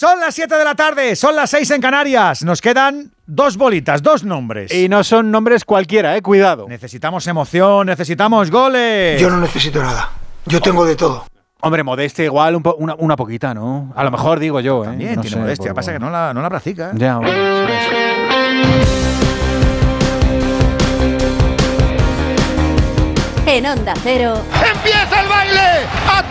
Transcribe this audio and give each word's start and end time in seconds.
Son 0.00 0.20
las 0.20 0.32
7 0.32 0.54
de 0.54 0.64
la 0.64 0.76
tarde, 0.76 1.16
son 1.16 1.34
las 1.34 1.50
6 1.50 1.72
en 1.72 1.80
Canarias. 1.80 2.44
Nos 2.44 2.60
quedan 2.60 3.10
dos 3.26 3.56
bolitas, 3.56 4.00
dos 4.00 4.22
nombres. 4.22 4.72
Y 4.72 4.88
no 4.88 5.02
son 5.02 5.32
nombres 5.32 5.64
cualquiera, 5.64 6.16
eh, 6.16 6.22
cuidado. 6.22 6.66
Necesitamos 6.68 7.26
emoción, 7.26 7.84
necesitamos 7.88 8.48
goles. 8.48 9.20
Yo 9.20 9.28
no 9.28 9.38
necesito 9.38 9.82
nada. 9.82 10.10
Yo 10.46 10.60
tengo 10.60 10.84
de 10.84 10.94
todo. 10.94 11.24
Hombre, 11.62 11.82
modestia 11.82 12.24
igual 12.26 12.54
un 12.54 12.62
po- 12.62 12.76
una, 12.78 12.94
una 12.96 13.16
poquita, 13.16 13.52
¿no? 13.54 13.92
A 13.96 14.04
lo 14.04 14.12
mejor 14.12 14.38
digo 14.38 14.60
yo, 14.60 14.84
¿eh? 14.84 14.86
También 14.86 15.16
No 15.16 15.22
tiene 15.22 15.34
sé, 15.34 15.40
modestia, 15.42 15.70
por- 15.70 15.74
pasa 15.74 15.92
que 15.92 15.98
no 15.98 16.10
la, 16.10 16.32
no 16.32 16.42
la 16.42 16.48
practica. 16.48 16.92
Ya, 16.94 17.16
bueno. 17.16 18.68
En 23.46 23.66
Onda 23.66 23.94
Cero, 24.02 24.42
¡Empieza 24.74 25.22
el 25.22 25.28
baile! 25.28 25.60
¡A 26.06 26.22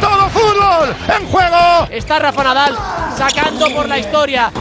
fútbol! 0.57 0.95
¡En 1.07 1.27
juego! 1.29 1.87
Está 1.91 2.19
Rafa 2.19 2.43
Nadal 2.43 2.77
sacando 3.17 3.73
por 3.73 3.87
la 3.87 3.97
historia. 3.97 4.51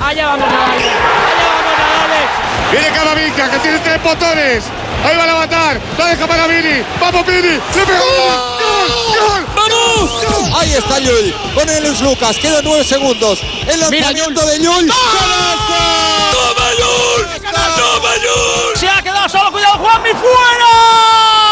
Allá 0.00 0.26
vamos 0.28 0.48
Nadal. 0.48 0.70
Allá 0.70 1.48
vamos 1.54 1.78
Nadal. 1.78 2.70
Viene 2.70 2.90
Camavinga, 2.90 3.50
que 3.50 3.58
tiene 3.58 3.78
tres 3.78 4.02
botones. 4.02 4.64
Ahí 5.04 5.16
van 5.16 5.30
a 5.30 5.34
matar. 5.34 5.80
La 5.98 6.06
deja 6.06 6.26
para 6.26 6.46
Vini. 6.46 6.82
¡Vamos, 7.00 7.26
Vini! 7.26 7.60
¡Le 7.74 7.86
pegó! 7.86 8.04
¡Gol! 8.60 8.90
¡Gol! 9.18 9.46
¡Vamos! 9.56 10.10
Ahí 10.60 10.74
está 10.74 10.98
Llull 11.00 11.34
con 11.54 11.68
el 11.68 11.82
Luis 11.82 12.00
Lucas. 12.00 12.36
Quedan 12.38 12.64
nueve 12.64 12.84
segundos. 12.84 13.40
El 13.66 13.80
lanzamiento 13.80 14.46
de 14.46 14.58
Llull. 14.60 14.86
¡Toma 14.88 16.70
Llull! 16.78 17.26
¡Toma 17.42 18.14
Llull! 18.16 18.76
Se 18.76 18.88
ha 18.88 19.02
quedado 19.02 19.28
solo. 19.28 19.50
Cuidado, 19.50 19.78
Juanmi 19.78 20.10
fuera. 20.10 21.51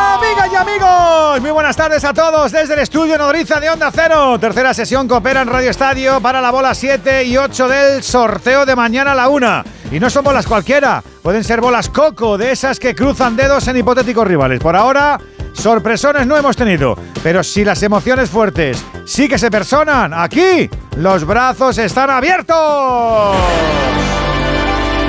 Amigos, 0.71 1.41
muy 1.41 1.51
buenas 1.51 1.75
tardes 1.75 2.03
a 2.05 2.13
todos 2.13 2.51
desde 2.51 2.75
el 2.75 2.79
estudio 2.79 3.17
Nodriza 3.17 3.59
de 3.59 3.69
Onda 3.69 3.91
Cero. 3.93 4.39
Tercera 4.39 4.73
sesión 4.73 5.05
coopera 5.05 5.41
en 5.41 5.49
Radio 5.49 5.69
Estadio 5.69 6.21
para 6.21 6.39
la 6.39 6.49
bola 6.49 6.73
7 6.73 7.25
y 7.25 7.35
8 7.35 7.67
del 7.67 8.03
sorteo 8.03 8.65
de 8.65 8.75
mañana 8.75 9.11
a 9.11 9.15
la 9.15 9.27
1. 9.27 9.63
Y 9.91 9.99
no 9.99 10.09
son 10.09 10.23
bolas 10.23 10.47
cualquiera, 10.47 11.03
pueden 11.21 11.43
ser 11.43 11.59
bolas 11.59 11.89
coco, 11.89 12.37
de 12.37 12.51
esas 12.51 12.79
que 12.79 12.95
cruzan 12.95 13.35
dedos 13.35 13.67
en 13.67 13.77
hipotéticos 13.77 14.25
rivales. 14.25 14.61
Por 14.61 14.77
ahora, 14.77 15.19
sorpresones 15.51 16.25
no 16.25 16.37
hemos 16.37 16.55
tenido, 16.55 16.95
pero 17.21 17.43
si 17.43 17.65
las 17.65 17.83
emociones 17.83 18.29
fuertes 18.29 18.81
sí 19.05 19.27
que 19.27 19.37
se 19.37 19.51
personan, 19.51 20.13
aquí 20.13 20.69
los 20.95 21.25
brazos 21.25 21.77
están 21.79 22.09
abiertos. 22.09 23.35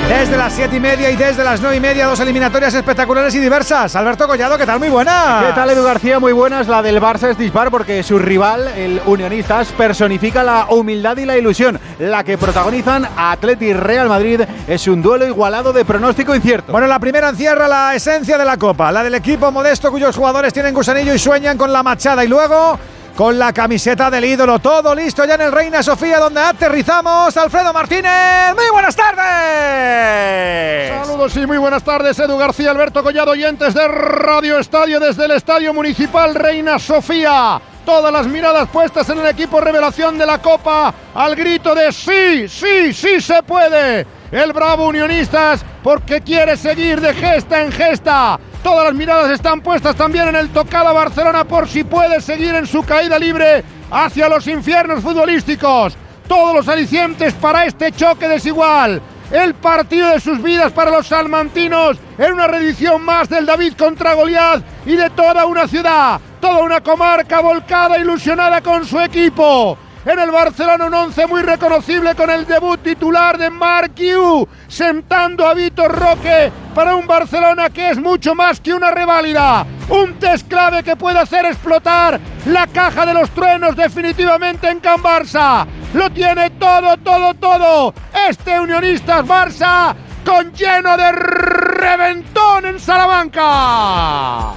Desde 0.07 0.37
las 0.37 0.53
7 0.53 0.75
y 0.75 0.79
media 0.79 1.09
y 1.11 1.15
desde 1.15 1.43
las 1.43 1.61
9 1.61 1.77
y 1.77 1.79
media, 1.79 2.05
dos 2.07 2.19
eliminatorias 2.19 2.73
espectaculares 2.73 3.33
y 3.35 3.39
diversas. 3.39 3.95
Alberto 3.95 4.27
Collado, 4.27 4.57
¿qué 4.57 4.65
tal? 4.65 4.77
Muy 4.79 4.89
buena. 4.89 5.43
¿Qué 5.47 5.53
tal, 5.53 5.69
Edu 5.69 5.83
García? 5.83 6.19
Muy 6.19 6.33
buenas. 6.33 6.67
La 6.67 6.81
del 6.81 7.01
Barça 7.01 7.29
es 7.29 7.37
dispar 7.37 7.71
porque 7.71 8.03
su 8.03 8.19
rival, 8.19 8.67
el 8.77 9.01
Unionistas, 9.05 9.69
personifica 9.71 10.43
la 10.43 10.67
humildad 10.69 11.17
y 11.17 11.25
la 11.25 11.37
ilusión. 11.37 11.79
La 11.99 12.23
que 12.23 12.37
protagonizan 12.37 13.07
Atleti 13.15 13.67
y 13.67 13.73
Real 13.73 14.09
Madrid 14.09 14.41
es 14.67 14.87
un 14.87 15.01
duelo 15.01 15.25
igualado 15.25 15.71
de 15.71 15.85
pronóstico 15.85 16.35
incierto. 16.35 16.71
Bueno, 16.71 16.87
la 16.87 16.99
primera 16.99 17.29
encierra 17.29 17.67
la 17.67 17.95
esencia 17.95 18.37
de 18.37 18.45
la 18.45 18.57
Copa, 18.57 18.91
la 18.91 19.03
del 19.03 19.15
equipo 19.15 19.51
modesto 19.51 19.89
cuyos 19.89 20.15
jugadores 20.15 20.53
tienen 20.53 20.73
gusanillo 20.73 21.13
y 21.13 21.19
sueñan 21.19 21.57
con 21.57 21.71
la 21.71 21.81
machada 21.81 22.23
y 22.25 22.27
luego 22.27 22.77
con 23.15 23.37
la 23.37 23.53
camiseta 23.53 24.09
del 24.09 24.25
ídolo. 24.25 24.59
Todo 24.59 24.95
listo 24.95 25.25
ya 25.25 25.35
en 25.35 25.41
el 25.41 25.51
Reina 25.51 25.83
Sofía 25.83 26.19
donde 26.19 26.41
aterrizamos. 26.41 27.35
Alfredo 27.37 27.73
Martínez, 27.73 28.55
muy 28.55 28.69
buenas 28.71 28.95
tardes. 28.95 31.05
Saludos 31.05 31.35
y 31.37 31.45
muy 31.45 31.57
buenas 31.57 31.83
tardes, 31.83 32.17
Edu 32.19 32.37
García, 32.37 32.71
Alberto 32.71 33.03
Collado, 33.03 33.31
oyentes 33.31 33.73
de 33.73 33.87
Radio 33.87 34.59
Estadio 34.59 34.99
desde 34.99 35.25
el 35.25 35.31
Estadio 35.31 35.73
Municipal 35.73 36.35
Reina 36.35 36.79
Sofía. 36.79 37.61
Todas 37.85 38.13
las 38.13 38.27
miradas 38.27 38.69
puestas 38.69 39.09
en 39.09 39.19
el 39.19 39.27
equipo 39.27 39.59
revelación 39.59 40.17
de 40.17 40.25
la 40.25 40.41
Copa 40.41 40.93
al 41.13 41.35
grito 41.35 41.75
de 41.75 41.91
sí, 41.91 42.47
sí, 42.47 42.93
sí 42.93 43.19
se 43.19 43.43
puede. 43.43 44.22
El 44.33 44.51
bravo 44.51 44.87
Unionistas 44.87 45.63
porque 45.83 46.21
quiere 46.21 46.57
seguir 46.57 46.99
de 46.99 47.13
gesta 47.13 47.61
en 47.61 47.71
gesta. 47.71 48.39
Todas 48.63 48.85
las 48.85 48.95
miradas 48.95 49.29
están 49.29 49.61
puestas 49.61 49.95
también 49.95 50.27
en 50.29 50.35
el 50.35 50.49
tocada 50.49 50.91
Barcelona 50.91 51.43
por 51.43 51.67
si 51.67 51.83
puede 51.83 52.19
seguir 52.19 52.55
en 52.55 52.65
su 52.65 52.81
caída 52.81 53.19
libre 53.19 53.63
hacia 53.91 54.27
los 54.27 54.47
infiernos 54.47 55.03
futbolísticos. 55.03 55.95
Todos 56.27 56.55
los 56.55 56.67
alicientes 56.67 57.35
para 57.35 57.67
este 57.67 57.91
choque 57.91 58.27
desigual. 58.27 59.03
El 59.31 59.53
partido 59.53 60.09
de 60.09 60.19
sus 60.19 60.41
vidas 60.41 60.71
para 60.71 60.89
los 60.89 61.05
salmantinos 61.05 61.97
en 62.17 62.33
una 62.33 62.47
reedición 62.47 63.05
más 63.05 63.29
del 63.29 63.45
David 63.45 63.73
contra 63.77 64.15
Goliat 64.15 64.63
y 64.87 64.95
de 64.95 65.11
toda 65.11 65.45
una 65.45 65.67
ciudad, 65.67 66.19
toda 66.41 66.63
una 66.63 66.81
comarca 66.81 67.39
volcada, 67.39 67.99
ilusionada 67.99 68.61
con 68.61 68.83
su 68.83 68.99
equipo. 68.99 69.77
En 70.05 70.19
el 70.19 70.31
Barcelona 70.31 70.85
un 70.85 70.93
once 70.93 71.25
muy 71.27 71.41
reconocible 71.43 72.13
con 72.13 72.29
el 72.29 72.45
debut 72.45 72.77
titular 72.83 73.37
de 73.37 73.49
Marc 73.49 73.95
Guiu, 73.95 74.45
sentando 74.67 75.47
a 75.47 75.53
Vitor 75.53 75.97
Roque 75.97 76.51
para 76.75 76.97
un 76.97 77.07
Barcelona 77.07 77.69
que 77.69 77.91
es 77.91 77.97
mucho 77.97 78.35
más 78.35 78.59
que 78.59 78.73
una 78.73 78.91
reválida. 78.91 79.65
Un 79.87 80.19
test 80.19 80.49
clave 80.49 80.83
que 80.83 80.97
puede 80.97 81.19
hacer 81.19 81.45
explotar 81.45 82.19
la 82.47 82.67
caja 82.67 83.05
de 83.05 83.13
los 83.13 83.29
truenos 83.29 83.77
definitivamente 83.77 84.69
en 84.69 84.81
Can 84.81 85.01
Barça. 85.01 85.65
Lo 85.93 86.09
tiene 86.09 86.49
todo, 86.49 86.97
todo, 86.97 87.33
todo. 87.35 87.93
Este 88.27 88.59
Unionistas 88.59 89.25
Barça 89.25 89.95
con 90.25 90.51
lleno 90.51 90.97
de 90.97 91.11
reventón 91.13 92.65
en 92.65 92.77
Salamanca. 92.77 94.53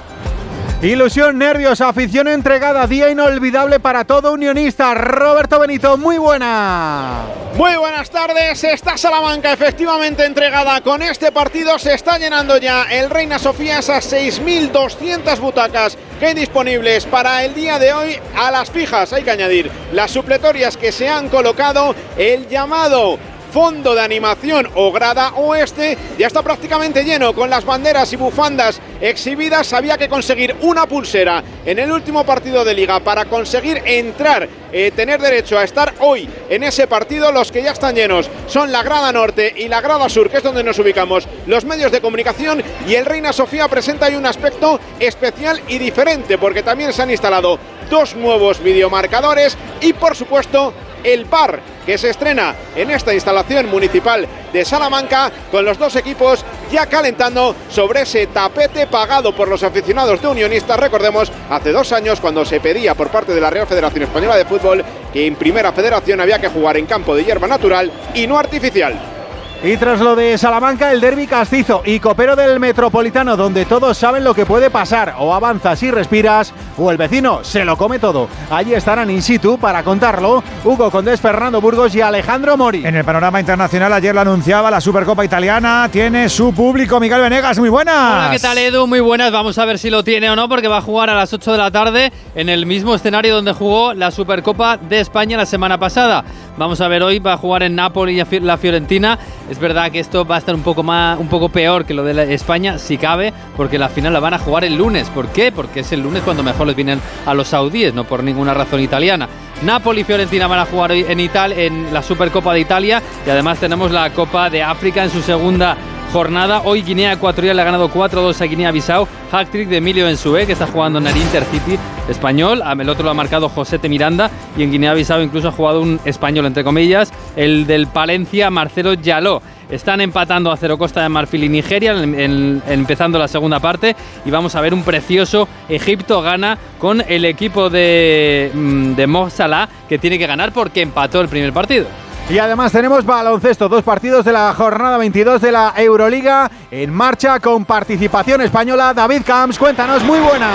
Ilusión, 0.83 1.39
nervios, 1.39 1.81
afición 1.81 2.29
entregada, 2.29 2.87
día 2.87 3.09
inolvidable 3.09 3.81
para 3.81 4.05
todo 4.05 4.35
unionista. 4.35 4.93
Roberto 4.93 5.59
Benito, 5.59 5.97
muy 5.97 6.19
buena. 6.19 7.23
Muy 7.55 7.75
buenas 7.77 8.11
tardes, 8.11 8.63
está 8.63 8.99
Salamanca 8.99 9.55
efectivamente 9.55 10.27
entregada 10.27 10.83
con 10.83 11.01
este 11.01 11.33
partido, 11.33 11.79
se 11.79 11.95
está 11.95 12.19
llenando 12.19 12.59
ya 12.59 12.85
el 12.91 13.09
Reina 13.09 13.39
Sofía 13.39 13.79
esas 13.79 14.13
6.200 14.13 15.41
butacas 15.41 15.97
que 16.21 16.27
hay 16.27 16.35
disponibles 16.35 17.07
para 17.07 17.43
el 17.47 17.55
día 17.55 17.79
de 17.79 17.95
hoy 17.95 18.19
a 18.37 18.51
las 18.51 18.71
fijas, 18.71 19.15
hay 19.15 19.23
que 19.23 19.31
añadir 19.31 19.71
las 19.95 20.11
supletorias 20.11 20.77
que 20.77 20.93
se 20.93 21.09
han 21.09 21.31
colocado, 21.31 21.95
el 22.19 22.47
llamado 22.49 23.19
fondo 23.57 23.95
de 23.95 24.03
animación 24.03 24.69
o 24.75 24.93
grada 24.93 25.33
oeste 25.37 25.97
ya 26.19 26.27
está 26.27 26.43
prácticamente 26.43 27.05
lleno 27.05 27.35
con 27.35 27.49
las 27.49 27.65
banderas 27.65 28.13
y 28.13 28.17
bufandas 28.17 28.83
exhibidas. 29.01 29.73
Había 29.73 29.97
que 29.97 30.11
conseguir 30.11 30.55
una 30.61 30.85
pulsera 30.85 31.43
en 31.65 31.79
el 31.79 31.91
último 31.91 32.23
partido 32.27 32.67
de 32.67 32.75
liga 32.75 33.01
para 33.01 33.25
conseguir 33.25 33.81
entrar, 33.87 34.47
eh, 34.71 34.93
tener 34.95 35.23
derecho 35.23 35.59
a 35.59 35.65
estar 35.65 35.95
hoy 36.01 36.29
en 36.51 36.65
ese 36.65 36.87
partido. 36.87 37.33
Los 37.33 37.51
que 37.51 37.63
ya 37.63 37.71
están 37.71 37.95
llenos 37.95 38.29
son 38.47 38.71
la 38.71 38.83
grada 38.83 39.11
norte 39.11 39.55
y 39.57 39.69
la 39.69 39.81
grada 39.81 40.11
sur, 40.11 40.29
que 40.29 40.37
es 40.37 40.43
donde 40.43 40.63
nos 40.63 40.79
ubicamos, 40.79 41.27
los 41.47 41.65
medios 41.65 41.91
de 41.91 42.03
comunicación 42.03 42.63
y 42.87 42.95
el 42.95 43.07
Reina 43.07 43.33
Sofía 43.33 43.69
presenta 43.69 44.05
ahí 44.05 44.17
un 44.17 44.27
aspecto 44.27 44.79
especial 45.01 45.63
y 45.67 45.79
diferente 45.79 46.37
porque 46.37 46.63
también 46.63 46.93
se 46.93 47.01
han 47.01 47.11
instalado 47.11 47.59
dos 47.89 48.17
nuevos 48.17 48.63
videomarcadores 48.63 49.57
y 49.81 49.95
por 49.95 50.15
supuesto 50.15 50.75
el 51.03 51.25
bar 51.25 51.61
que 51.85 51.97
se 51.99 52.11
estrena 52.11 52.55
en 52.75 52.91
esta 52.91 53.15
instalación 53.15 53.71
municipal 53.71 54.27
de 54.53 54.65
Salamanca 54.65 55.31
con 55.51 55.65
los 55.65 55.79
dos 55.79 55.97
equipos 55.97 56.45
ya 56.71 56.87
calentando 56.87 57.55
sobre 57.69 58.03
ese 58.03 58.27
tapete 58.27 58.87
pagado 58.87 59.35
por 59.35 59.49
los 59.49 59.63
aficionados 59.63 60.21
de 60.21 60.29
Unionistas. 60.29 60.81
Recordemos, 60.81 61.31
hace 61.49 61.73
dos 61.73 61.93
años 61.93 62.21
cuando 62.21 62.45
se 62.45 62.61
pedía 62.61 62.95
por 62.95 63.09
parte 63.09 63.35
de 63.35 63.41
la 63.41 63.51
Real 63.51 63.67
Federación 63.67 64.03
Española 64.05 64.37
de 64.37 64.45
Fútbol 64.45 64.85
que 65.13 65.27
en 65.27 65.37
Primera 65.37 65.73
Federación 65.73 66.21
había 66.21 66.41
que 66.41 66.49
jugar 66.49 66.77
en 66.77 66.87
campo 66.87 67.15
de 67.15 67.25
hierba 67.25 67.47
natural 67.47 67.91
y 68.15 68.27
no 68.27 68.39
artificial. 68.39 69.16
Y 69.63 69.77
tras 69.79 70.01
lo 70.01 70.15
de 70.15 70.37
Salamanca, 70.37 70.93
el 70.93 71.01
derby 71.01 71.27
castizo 71.27 71.83
y 71.85 71.99
copero 71.99 72.37
del 72.37 72.61
Metropolitano, 72.61 73.37
donde 73.37 73.65
todos 73.65 73.97
saben 73.97 74.23
lo 74.23 74.35
que 74.35 74.45
puede 74.45 74.71
pasar. 74.71 75.15
O 75.19 75.35
avanzas 75.35 75.83
y 75.83 75.91
respiras, 75.91 76.53
o 76.77 76.91
el 76.91 76.99
vecino 76.99 77.43
se 77.43 77.65
lo 77.65 77.77
come 77.77 77.99
todo. 77.99 78.29
Allí 78.51 78.75
estarán 78.75 79.11
in 79.11 79.23
situ 79.23 79.59
para 79.59 79.83
contarlo 79.83 80.45
Hugo 80.63 80.91
Condés, 80.91 81.21
Fernando 81.21 81.61
Burgos 81.61 81.95
y 81.95 82.03
Alejandro 82.03 82.57
Mori. 82.57 82.87
En 82.87 82.95
el 82.95 83.05
panorama 83.05 83.41
internacional, 83.41 83.93
ayer 83.95 84.15
lo 84.15 84.21
anunciaba 84.21 84.71
la 84.71 84.81
Supercopa 84.81 85.25
Italiana. 85.25 85.89
Tiene 85.91 86.29
su 86.29 86.53
público, 86.53 87.01
Miguel 87.01 87.23
Venegas. 87.23 87.59
Muy 87.59 87.71
buenas. 87.71 87.97
Hola, 87.97 88.29
¿qué 88.31 88.39
tal, 88.39 88.59
Edu? 88.59 88.87
Muy 88.87 89.01
buenas. 89.01 89.33
Vamos 89.33 89.57
a 89.59 89.65
ver 89.65 89.79
si 89.79 89.89
lo 89.89 90.05
tiene 90.05 90.31
o 90.31 90.37
no, 90.37 90.49
porque 90.49 90.69
va 90.69 90.79
a 90.79 90.83
jugar 90.83 91.09
a 91.09 91.15
las 91.15 91.33
8 91.33 91.53
de 91.53 91.59
la 91.59 91.71
tarde 91.71 92.13
en 92.35 92.51
el 92.51 92.67
mismo 92.67 92.95
escenario 92.95 93.35
donde 93.35 93.53
jugó 93.53 93.95
la 93.95 94.11
Supercopa 94.11 94.77
de 94.77 95.01
España 95.01 95.39
la 95.39 95.47
semana 95.47 95.79
pasada. 95.79 96.25
Vamos 96.59 96.81
a 96.81 96.89
ver 96.89 97.03
hoy, 97.03 97.19
va 97.19 97.35
a 97.35 97.37
jugar 97.37 97.63
en 97.63 97.75
Nápoles 97.75 98.27
y 98.31 98.41
la 98.41 98.57
Fiorentina. 98.57 99.19
Es 99.51 99.61
verdad 99.61 99.93
que 99.93 100.01
esto 100.01 100.25
va 100.25 100.37
a 100.37 100.39
estar 100.39 100.55
un 100.55 100.63
poco 100.63 100.83
más, 100.83 101.19
un 101.21 101.29
poco 101.29 101.49
peor 101.49 101.85
que 101.85 101.95
lo 101.95 102.03
de 102.03 102.35
España, 102.35 102.79
si 102.79 102.99
cabe, 102.99 103.33
porque 103.57 103.79
la 103.79 103.89
final 103.89 104.13
la 104.13 104.21
van 104.21 104.35
a 104.35 104.39
jugar 104.39 104.65
el 104.65 104.77
lunes. 104.77 105.09
¿Por 105.11 105.29
qué? 105.29 105.53
Porque 105.53 105.81
es 105.81 105.93
el 105.93 106.01
lunes 106.01 106.23
cuando 106.25 106.43
mejor 106.43 106.67
les 106.67 106.75
vienen 106.75 107.01
a 107.25 107.33
los 107.33 107.49
saudíes, 107.49 107.95
no 107.95 108.05
por 108.05 108.25
ninguna 108.25 108.55
razón 108.55 108.81
italiana. 108.81 109.29
Napoli 109.63 110.01
y 110.01 110.05
Fiorentina 110.05 110.47
van 110.49 110.59
a 110.59 110.67
jugar 110.67 110.93
en 110.93 111.21
Italia, 111.21 111.65
en 111.65 111.95
la 111.95 112.03
Supercopa 112.03 112.53
de 112.53 112.61
Italia, 112.61 113.03
y 113.25 113.31
además 113.31 113.59
tenemos 113.59 113.91
la 113.91 114.11
Copa 114.11 114.51
de 114.51 114.63
África 114.63 115.05
en 115.05 115.11
su 115.11 115.23
segunda 115.23 115.77
jornada. 116.17 116.63
Hoy 116.65 116.81
Guinea 116.81 117.13
Ecuatorial 117.13 117.59
ha 117.59 117.65
ganado 117.65 117.91
4-2 117.91 118.41
a 118.41 118.45
Guinea-Bissau. 118.47 119.07
Hack-trick 119.31 119.69
de 119.69 119.77
Emilio 119.77 120.09
Ensue, 120.09 120.47
que 120.47 120.55
está 120.55 120.67
jugando 120.67 120.99
en 120.99 121.07
el 121.07 121.15
Intercity 121.15 121.79
español. 122.09 122.63
El 122.81 122.89
otro 122.89 123.05
lo 123.05 123.11
ha 123.11 123.15
marcado 123.15 123.51
Josete 123.51 123.91
Miranda. 123.91 124.31
Y 124.57 124.63
en 124.63 124.71
Guinea-Bissau 124.71 125.21
incluso 125.21 125.49
ha 125.49 125.53
jugado 125.53 125.83
un 125.83 126.01
español, 126.07 126.47
entre 126.47 126.65
comillas, 126.65 127.13
el 127.37 127.67
del 127.67 127.87
Palencia, 127.89 128.49
Marcelo 128.49 128.95
Yaló. 128.95 129.43
Están 129.69 130.01
empatando 130.01 130.51
a 130.51 130.57
cero 130.57 130.79
Costa 130.79 131.03
de 131.03 131.11
Marfil 131.11 131.45
y 131.45 131.51
Nigeria, 131.51 131.93
empezando 131.93 133.19
la 133.19 133.29
segunda 133.29 133.61
parte. 133.61 133.95
Y 134.25 134.31
vamos 134.31 134.55
a 134.55 134.63
ver 134.63 134.73
un 134.73 134.85
precioso 134.85 135.47
Egipto 135.69 136.23
gana 136.23 136.57
con 136.79 137.05
el 137.07 137.27
equipo 137.27 137.69
de, 137.69 138.51
mm, 138.55 138.95
de 138.95 139.07
Mo 139.07 139.29
Salah, 139.29 139.69
que 139.87 139.99
tiene 139.99 140.19
que 140.19 140.27
ganar 140.27 140.53
porque 140.53 140.81
empató 140.81 141.21
el 141.21 141.29
primer 141.29 141.53
partido. 141.53 141.85
Y 142.29 142.41
además 142.41 142.73
tenemos 142.73 143.07
baloncesto, 143.07 143.69
dos 143.69 143.85
partidos 143.85 144.25
de 144.25 144.33
la 144.33 144.53
jornada 144.53 144.99
22 144.99 145.41
de 145.41 145.53
la 145.53 145.73
Euroliga 145.77 146.51
en 146.83 146.93
marcha 146.93 147.41
con 147.41 147.65
participación 147.65 148.43
española. 148.43 148.93
David 148.93 149.23
Camps, 149.25 149.59
cuéntanos, 149.59 150.05
muy 150.05 150.19
buena. 150.21 150.51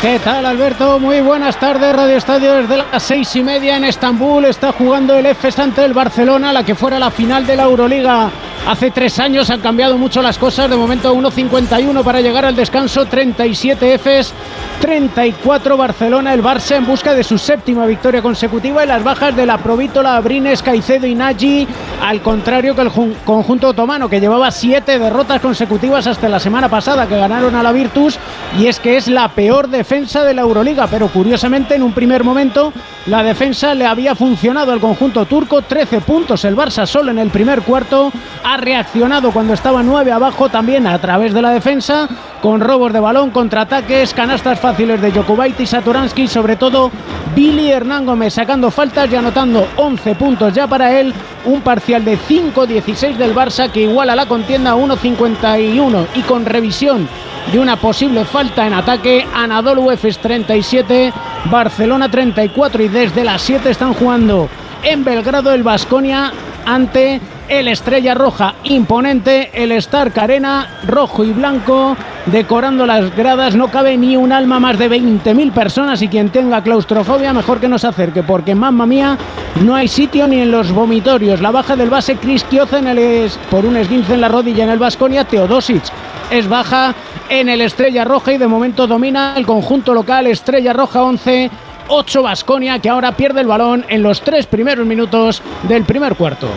¿Qué 0.00 0.18
tal 0.18 0.46
Alberto? 0.46 0.98
Muy 0.98 1.20
buenas 1.20 1.58
tardes, 1.58 1.94
Radio 1.94 2.16
Estadio 2.16 2.54
desde 2.54 2.78
las 2.78 3.02
seis 3.02 3.36
y 3.36 3.42
media 3.42 3.76
en 3.76 3.84
Estambul. 3.84 4.46
Está 4.46 4.72
jugando 4.72 5.14
el 5.14 5.26
EFES 5.26 5.58
ante 5.58 5.84
el 5.84 5.92
Barcelona, 5.92 6.54
la 6.54 6.64
que 6.64 6.74
fuera 6.74 6.98
la 6.98 7.10
final 7.10 7.46
de 7.46 7.56
la 7.56 7.64
Euroliga 7.64 8.30
Hace 8.66 8.90
tres 8.90 9.18
años 9.18 9.50
han 9.50 9.60
cambiado 9.60 9.98
mucho 9.98 10.22
las 10.22 10.38
cosas. 10.38 10.70
De 10.70 10.76
momento 10.76 11.14
1.51 11.14 12.02
para 12.02 12.22
llegar 12.22 12.46
al 12.46 12.56
descanso. 12.56 13.04
37 13.04 13.98
Fs, 13.98 14.32
34 14.80 15.76
Barcelona. 15.76 16.32
El 16.32 16.42
Barça 16.42 16.76
en 16.76 16.86
busca 16.86 17.14
de 17.14 17.22
su 17.22 17.36
séptima 17.36 17.84
victoria 17.84 18.22
consecutiva. 18.22 18.82
Y 18.82 18.86
las 18.86 19.04
bajas 19.04 19.36
de 19.36 19.44
la 19.44 19.58
Provítola, 19.58 20.16
Abrines, 20.16 20.62
Caicedo 20.62 21.06
y 21.06 21.14
Nagy. 21.14 21.68
Al 22.00 22.22
contrario 22.22 22.74
que 22.74 22.80
el 22.80 22.90
conjunto 22.90 23.68
otomano, 23.68 24.08
que 24.08 24.18
llevaba 24.18 24.50
siete 24.50 24.93
derrotas 24.98 25.40
consecutivas 25.40 26.06
hasta 26.06 26.28
la 26.28 26.38
semana 26.38 26.68
pasada, 26.68 27.06
que 27.06 27.16
ganaron 27.16 27.54
a 27.54 27.62
la 27.62 27.72
Virtus. 27.72 28.18
Y 28.58 28.66
es 28.66 28.80
que 28.80 28.96
es 28.96 29.08
la 29.08 29.28
peor 29.28 29.68
defensa 29.68 30.24
de 30.24 30.34
la 30.34 30.42
Euroliga. 30.42 30.86
Pero 30.86 31.08
curiosamente, 31.08 31.74
en 31.74 31.82
un 31.82 31.92
primer 31.92 32.24
momento, 32.24 32.72
la 33.06 33.22
defensa 33.22 33.74
le 33.74 33.86
había 33.86 34.14
funcionado 34.14 34.72
al 34.72 34.80
conjunto 34.80 35.26
turco. 35.26 35.62
13 35.62 36.00
puntos 36.00 36.44
el 36.44 36.56
Barça 36.56 36.86
solo 36.86 37.10
en 37.10 37.18
el 37.18 37.30
primer 37.30 37.62
cuarto 37.62 38.12
ha 38.44 38.56
reaccionado 38.56 39.30
cuando 39.32 39.54
estaba 39.54 39.82
9 39.82 40.12
abajo 40.12 40.48
también 40.48 40.86
a 40.86 40.98
través 40.98 41.32
de 41.32 41.42
la 41.42 41.50
defensa, 41.50 42.08
con 42.40 42.60
robos 42.60 42.92
de 42.92 43.00
balón, 43.00 43.30
contraataques, 43.30 44.12
canastas 44.12 44.60
fáciles 44.60 45.00
de 45.00 45.12
Jokubaitis, 45.12 45.70
Saturansky, 45.70 46.28
sobre 46.28 46.56
todo 46.56 46.90
Billy 47.34 47.70
Hernán 47.70 48.04
Gómez 48.04 48.34
sacando 48.34 48.70
faltas 48.70 49.10
y 49.10 49.16
anotando 49.16 49.66
11 49.76 50.14
puntos 50.14 50.52
ya 50.52 50.66
para 50.66 50.98
él, 50.98 51.14
un 51.46 51.62
parcial 51.62 52.04
de 52.04 52.18
5-16 52.18 53.16
del 53.16 53.34
Barça 53.34 53.70
que 53.70 53.82
iguala 53.82 54.14
la 54.14 54.26
contienda 54.26 54.73
1-51 54.76 56.06
y 56.14 56.22
con 56.22 56.44
revisión 56.44 57.08
de 57.52 57.58
una 57.58 57.76
posible 57.76 58.24
falta 58.24 58.66
en 58.66 58.72
ataque, 58.72 59.26
Anadolu 59.34 59.90
Efes 59.90 60.18
37, 60.18 61.12
Barcelona 61.50 62.10
34 62.10 62.82
y 62.82 62.88
desde 62.88 63.24
las 63.24 63.42
7 63.42 63.70
están 63.70 63.94
jugando 63.94 64.48
en 64.82 65.04
Belgrado 65.04 65.52
el 65.52 65.62
Vasconia 65.62 66.32
ante 66.64 67.20
el 67.48 67.68
Estrella 67.68 68.14
Roja 68.14 68.54
imponente, 68.64 69.50
el 69.52 69.72
Stark 69.72 70.18
Arena 70.18 70.80
rojo 70.86 71.24
y 71.24 71.32
blanco, 71.32 71.96
decorando 72.26 72.86
las 72.86 73.14
gradas, 73.14 73.54
no 73.54 73.68
cabe 73.68 73.96
ni 73.96 74.16
un 74.16 74.32
alma 74.32 74.60
más 74.60 74.78
de 74.78 74.90
20.000 74.90 75.52
personas 75.52 76.00
y 76.02 76.08
quien 76.08 76.30
tenga 76.30 76.62
claustrofobia 76.62 77.32
mejor 77.32 77.60
que 77.60 77.68
no 77.68 77.78
se 77.78 77.86
acerque 77.86 78.22
porque 78.22 78.54
mamma 78.54 78.86
mía 78.86 79.18
no 79.62 79.74
hay 79.74 79.88
sitio 79.88 80.26
ni 80.26 80.40
en 80.40 80.50
los 80.50 80.72
vomitorios. 80.72 81.40
La 81.40 81.50
baja 81.50 81.76
del 81.76 81.90
base 81.90 82.16
Chris 82.16 82.44
en 82.72 82.86
el 82.86 83.30
por 83.50 83.64
un 83.66 83.76
esguince 83.76 84.14
en 84.14 84.20
la 84.20 84.28
rodilla 84.28 84.64
en 84.64 84.70
el 84.70 84.78
Vasconia, 84.78 85.24
Teodosic 85.24 85.84
es 86.30 86.48
baja 86.48 86.94
en 87.28 87.48
el 87.48 87.60
Estrella 87.60 88.04
Roja 88.04 88.32
y 88.32 88.38
de 88.38 88.46
momento 88.46 88.86
domina 88.86 89.34
el 89.36 89.46
conjunto 89.46 89.92
local 89.94 90.26
Estrella 90.26 90.72
Roja 90.72 91.02
11 91.02 91.50
8 91.88 92.22
Vasconia 92.22 92.78
que 92.78 92.88
ahora 92.88 93.12
pierde 93.12 93.40
el 93.40 93.46
balón 93.46 93.84
en 93.88 94.02
los 94.02 94.22
tres 94.22 94.46
primeros 94.46 94.86
minutos 94.86 95.42
del 95.64 95.84
primer 95.84 96.14
cuarto. 96.16 96.48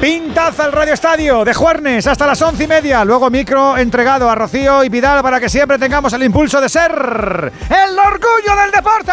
Pintaza 0.00 0.66
el 0.66 0.72
Radio 0.72 0.94
Estadio 0.94 1.44
de 1.44 1.52
Juernes 1.52 2.06
hasta 2.06 2.24
las 2.26 2.40
once 2.40 2.64
y 2.64 2.66
media. 2.68 3.04
Luego 3.04 3.30
micro 3.30 3.76
entregado 3.76 4.30
a 4.30 4.34
Rocío 4.36 4.84
y 4.84 4.88
Vidal 4.88 5.22
para 5.22 5.40
que 5.40 5.48
siempre 5.48 5.76
tengamos 5.76 6.12
el 6.12 6.22
impulso 6.22 6.60
de 6.60 6.68
ser 6.68 6.92
el 6.92 7.98
orgullo 7.98 8.62
del 8.62 8.70
deporte. 8.70 9.12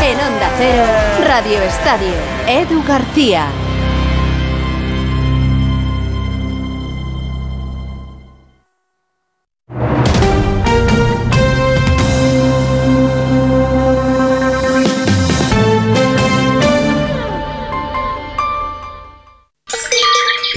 En 0.00 0.16
Onda 0.20 0.50
Cero, 0.56 0.84
Radio 1.26 1.60
Estadio, 1.62 2.12
Edu 2.46 2.84
García. 2.86 3.46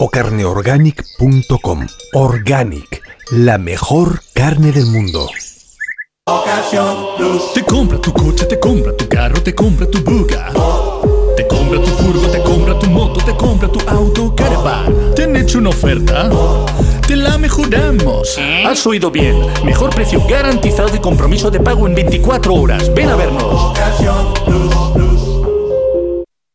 o 0.00 0.08
carneorganic.com. 0.08 1.86
Organic, 2.14 3.02
la 3.32 3.58
mejor 3.58 4.22
carne 4.32 4.72
del 4.72 4.86
mundo. 4.86 5.28
Te 7.54 7.62
compra 7.64 8.00
tu 8.00 8.12
coche, 8.12 8.46
te 8.46 8.58
compra 8.58 8.96
tu 8.96 9.06
carro, 9.08 9.42
te 9.42 9.54
compra 9.54 9.86
tu 9.86 10.02
buga. 10.02 10.50
Te 11.36 11.46
compra 11.46 11.82
tu 11.82 11.90
furgo, 11.90 12.28
te 12.28 12.42
compra 12.42 12.78
tu 12.78 12.88
moto, 12.88 13.20
te 13.24 13.36
compra 13.36 13.68
tu 13.68 13.80
auto, 13.88 14.34
caravan. 14.34 15.14
¿Te 15.14 15.24
han 15.24 15.36
hecho 15.36 15.58
una 15.58 15.68
oferta? 15.68 16.30
Te 17.06 17.16
la 17.16 17.36
mejoramos. 17.36 18.38
Has 18.66 18.86
oído 18.86 19.10
bien. 19.10 19.36
Mejor 19.64 19.94
precio 19.94 20.22
garantizado 20.26 20.96
y 20.96 21.00
compromiso 21.00 21.50
de 21.50 21.60
pago 21.60 21.86
en 21.86 21.94
24 21.94 22.54
horas. 22.54 22.94
Ven 22.94 23.08
a 23.10 23.16
vernos. 23.16 23.78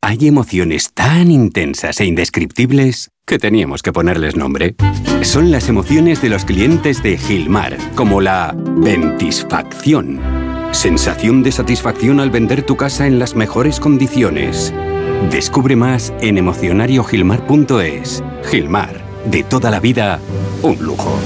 Hay 0.02 0.28
emociones 0.28 0.92
tan 0.94 1.30
intensas 1.32 2.00
e 2.00 2.06
indescriptibles 2.06 3.12
que 3.26 3.40
teníamos 3.40 3.82
que 3.82 3.92
ponerles 3.92 4.36
nombre. 4.36 4.76
Son 5.24 5.52
las 5.52 5.68
emociones 5.68 6.22
de 6.22 6.30
los 6.30 6.46
clientes 6.46 7.02
de 7.02 7.18
Gilmar, 7.18 7.78
como 7.96 8.22
la 8.22 8.56
ventisfacción. 8.56 10.22
Sensación 10.72 11.42
de 11.42 11.52
satisfacción 11.52 12.20
al 12.20 12.30
vender 12.30 12.64
tu 12.64 12.76
casa 12.76 13.08
en 13.08 13.18
las 13.18 13.36
mejores 13.36 13.80
condiciones. 13.80 14.74
Descubre 15.32 15.76
más 15.76 16.14
en 16.22 16.38
emocionariogilmar.es. 16.38 18.24
Gilmar, 18.50 19.02
de 19.26 19.44
toda 19.44 19.72
la 19.72 19.80
vida, 19.80 20.20
un 20.62 20.78
lujo. 20.84 21.18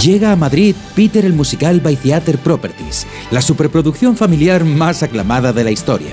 Llega 0.00 0.32
a 0.32 0.36
Madrid 0.36 0.74
Peter 0.96 1.24
el 1.24 1.32
musical 1.32 1.80
by 1.80 1.96
Theater 1.96 2.38
Properties, 2.38 3.06
la 3.30 3.40
superproducción 3.40 4.16
familiar 4.16 4.64
más 4.64 5.02
aclamada 5.02 5.52
de 5.52 5.64
la 5.64 5.70
historia 5.70 6.12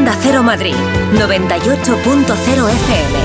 Onda 0.00 0.16
Cero 0.22 0.42
Madrid, 0.42 0.74
98.0 1.12 2.70
FM. 2.70 3.18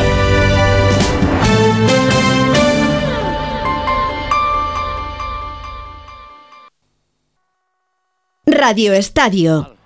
Radio 8.47 8.91
Estadio. 8.91 9.77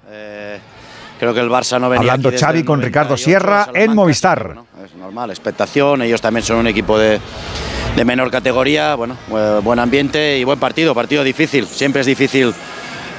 Creo 1.20 1.34
que 1.36 1.40
el 1.40 1.50
Barça 1.50 1.80
no 1.80 1.90
venía 1.90 2.14
Hablando 2.14 2.32
Xavi 2.32 2.64
con 2.64 2.80
98 2.80 2.88
Ricardo 2.88 3.18
Sierra 3.18 3.64
a 3.66 3.80
en 3.80 3.94
Movistar. 3.94 4.56
Es 4.84 4.96
normal, 4.96 5.30
expectación. 5.30 6.02
Ellos 6.02 6.22
también 6.22 6.44
son 6.44 6.58
un 6.58 6.66
equipo 6.66 6.98
de, 6.98 7.20
de 7.96 8.04
menor 8.04 8.32
categoría. 8.32 8.96
Bueno, 8.96 9.16
eh, 9.30 9.60
buen 9.64 9.78
ambiente 9.78 10.40
y 10.40 10.44
buen 10.44 10.58
partido. 10.58 10.96
Partido 10.96 11.24
difícil. 11.24 11.68
Siempre 11.68 12.02
es 12.02 12.08
difícil 12.08 12.52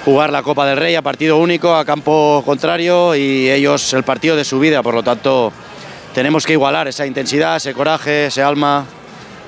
jugar 0.05 0.33
la 0.33 0.43
Copa 0.43 0.67
del 0.67 0.77
Rey 0.77 0.95
a 0.95 1.03
partido 1.03 1.37
único, 1.37 1.75
a 1.75 1.85
campo 1.85 2.43
contrario 2.45 3.15
y 3.15 3.51
ellos 3.51 3.93
el 3.93 4.03
partido 4.03 4.37
de 4.37 4.45
su 4.45 4.59
vida. 4.59 4.83
Por 4.83 4.95
lo 4.95 5.03
tanto, 5.03 5.53
tenemos 6.15 6.47
que 6.47 6.55
igualar 6.55 6.89
esa 6.89 7.07
intensidad, 7.07 7.57
ese 7.57 7.75
coraje, 7.75 8.27
ese 8.27 8.43
alma 8.43 8.87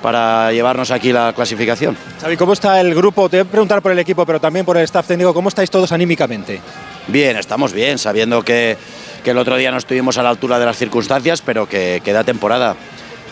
para 0.03 0.51
llevarnos 0.53 0.91
aquí 0.91 1.13
la 1.13 1.33
clasificación. 1.33 1.97
Xavi, 2.21 2.37
¿cómo 2.37 2.53
está 2.53 2.81
el 2.81 2.95
grupo? 2.95 3.29
Te 3.29 3.39
voy 3.39 3.47
a 3.47 3.51
preguntar 3.51 3.81
por 3.81 3.93
el 3.93 3.99
equipo, 4.01 4.27
pero 4.27 4.41
también 4.41 4.67
por 4.67 4.77
el 4.77 4.85
staff 4.85 5.07
técnico. 5.07 5.33
¿Cómo 5.33 5.49
estáis 5.49 5.71
todos 5.71 5.93
anímicamente? 5.93 6.61
Bien, 7.07 7.37
estamos 7.37 7.73
bien, 7.73 7.99
sabiendo 7.99 8.43
que, 8.43 8.77
que 9.23 9.31
el 9.31 9.39
otro 9.39 9.57
día 9.57 9.71
no 9.71 9.79
estuvimos 9.79 10.19
a 10.19 10.23
la 10.25 10.31
altura 10.31 10.59
de 10.59 10.67
las 10.67 10.77
circunstancias, 10.77 11.41
pero 11.41 11.69
que 11.69 12.03
queda 12.05 12.25
temporada. 12.25 12.75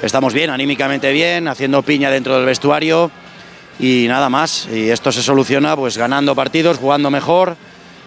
Estamos 0.01 0.33
bien, 0.33 0.49
anímicamente 0.49 1.13
bien, 1.13 1.49
haciendo 1.49 1.83
piña 1.83 2.11
dentro 2.11 2.37
del 2.37 2.47
vestuario 2.47 3.11
y 3.81 4.07
nada 4.09 4.29
más. 4.29 4.69
Y 4.73 4.91
esto 4.91 5.11
se 5.11 5.23
soluciona 5.23 5.77
pues 5.77 5.97
ganando 5.97 6.35
partidos, 6.35 6.79
jugando 6.79 7.11
mejor 7.11 7.57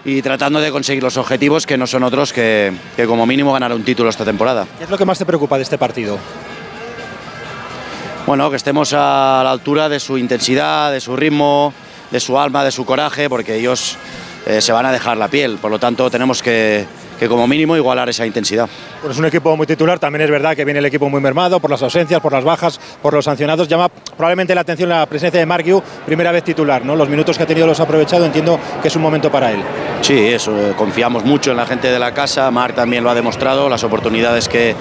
y 0.05 0.21
tratando 0.21 0.59
de 0.59 0.71
conseguir 0.71 1.03
los 1.03 1.17
objetivos 1.17 1.65
que 1.65 1.77
no 1.77 1.87
son 1.87 2.03
otros 2.03 2.33
que, 2.33 2.73
que 2.95 3.05
como 3.05 3.25
mínimo 3.25 3.53
ganar 3.53 3.73
un 3.73 3.83
título 3.83 4.09
esta 4.09 4.25
temporada. 4.25 4.67
¿Qué 4.77 4.83
es 4.83 4.89
lo 4.89 4.97
que 4.97 5.05
más 5.05 5.17
te 5.17 5.25
preocupa 5.25 5.57
de 5.57 5.63
este 5.63 5.77
partido? 5.77 6.17
Bueno, 8.25 8.49
que 8.49 8.55
estemos 8.55 8.93
a 8.93 9.41
la 9.43 9.51
altura 9.51 9.89
de 9.89 9.99
su 9.99 10.17
intensidad, 10.17 10.91
de 10.91 11.01
su 11.01 11.15
ritmo, 11.15 11.73
de 12.09 12.19
su 12.19 12.39
alma, 12.39 12.63
de 12.63 12.71
su 12.71 12.85
coraje, 12.85 13.29
porque 13.29 13.55
ellos 13.55 13.97
eh, 14.45 14.61
se 14.61 14.71
van 14.71 14.85
a 14.85 14.91
dejar 14.91 15.17
la 15.17 15.27
piel. 15.27 15.57
Por 15.57 15.71
lo 15.71 15.79
tanto, 15.79 16.09
tenemos 16.09 16.41
que, 16.41 16.85
que 17.23 17.29
como 17.29 17.47
mínimo 17.47 17.75
igualar 17.77 18.09
esa 18.09 18.25
intensidad. 18.25 18.67
Pues 19.01 19.13
es 19.13 19.19
un 19.19 19.25
equipo 19.25 19.55
muy 19.55 19.65
titular, 19.65 19.97
también 19.99 20.23
es 20.23 20.29
verdad 20.29 20.55
que 20.55 20.65
viene 20.65 20.79
el 20.79 20.85
equipo 20.85 21.09
muy 21.09 21.21
mermado 21.21 21.59
por 21.59 21.69
las 21.71 21.81
ausencias, 21.81 22.19
por 22.21 22.33
las 22.33 22.43
bajas, 22.43 22.79
por 23.01 23.13
los 23.13 23.25
sancionados. 23.25 23.67
Llama 23.67 23.89
probablemente 23.89 24.53
la 24.53 24.61
atención 24.61 24.89
la 24.89 25.05
presencia 25.05 25.39
de 25.39 25.45
Mark 25.45 25.63
Yu, 25.63 25.81
primera 26.05 26.31
vez 26.31 26.43
titular, 26.43 26.83
¿no? 26.85 26.95
Los 26.95 27.07
minutos 27.09 27.37
que 27.37 27.43
ha 27.43 27.47
tenido 27.47 27.65
los 27.65 27.79
ha 27.79 27.83
aprovechado, 27.83 28.25
entiendo 28.25 28.59
que 28.81 28.87
es 28.89 28.95
un 28.95 29.01
momento 29.01 29.31
para 29.31 29.51
él. 29.51 29.59
Sí, 30.01 30.17
eso, 30.27 30.51
eh, 30.57 30.73
confiamos 30.77 31.23
mucho 31.23 31.51
en 31.51 31.57
la 31.57 31.65
gente 31.65 31.89
de 31.89 31.97
la 31.99 32.13
casa, 32.13 32.51
Marc 32.51 32.75
también 32.75 33.03
lo 33.03 33.09
ha 33.09 33.15
demostrado, 33.15 33.69
las 33.69 33.83
oportunidades 33.85 34.49
que, 34.49 34.75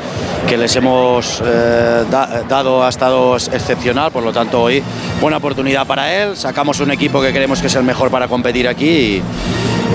que 0.49 0.57
les 0.57 0.75
hemos 0.75 1.41
eh, 1.45 2.05
da- 2.11 2.43
dado 2.49 2.85
ha 2.85 2.89
estado 2.89 3.37
excepcional, 3.37 4.11
por 4.11 4.25
lo 4.25 4.33
tanto 4.33 4.61
hoy 4.61 4.83
buena 5.21 5.37
oportunidad 5.37 5.87
para 5.87 6.13
él, 6.13 6.37
sacamos 6.37 6.81
un 6.81 6.91
equipo 6.91 7.21
que 7.23 7.33
creemos 7.33 7.61
que 7.61 7.69
es 7.69 7.75
el 7.77 7.85
mejor 7.85 8.11
para 8.11 8.27
competir 8.27 8.67
aquí 8.67 8.89
y, 8.89 9.23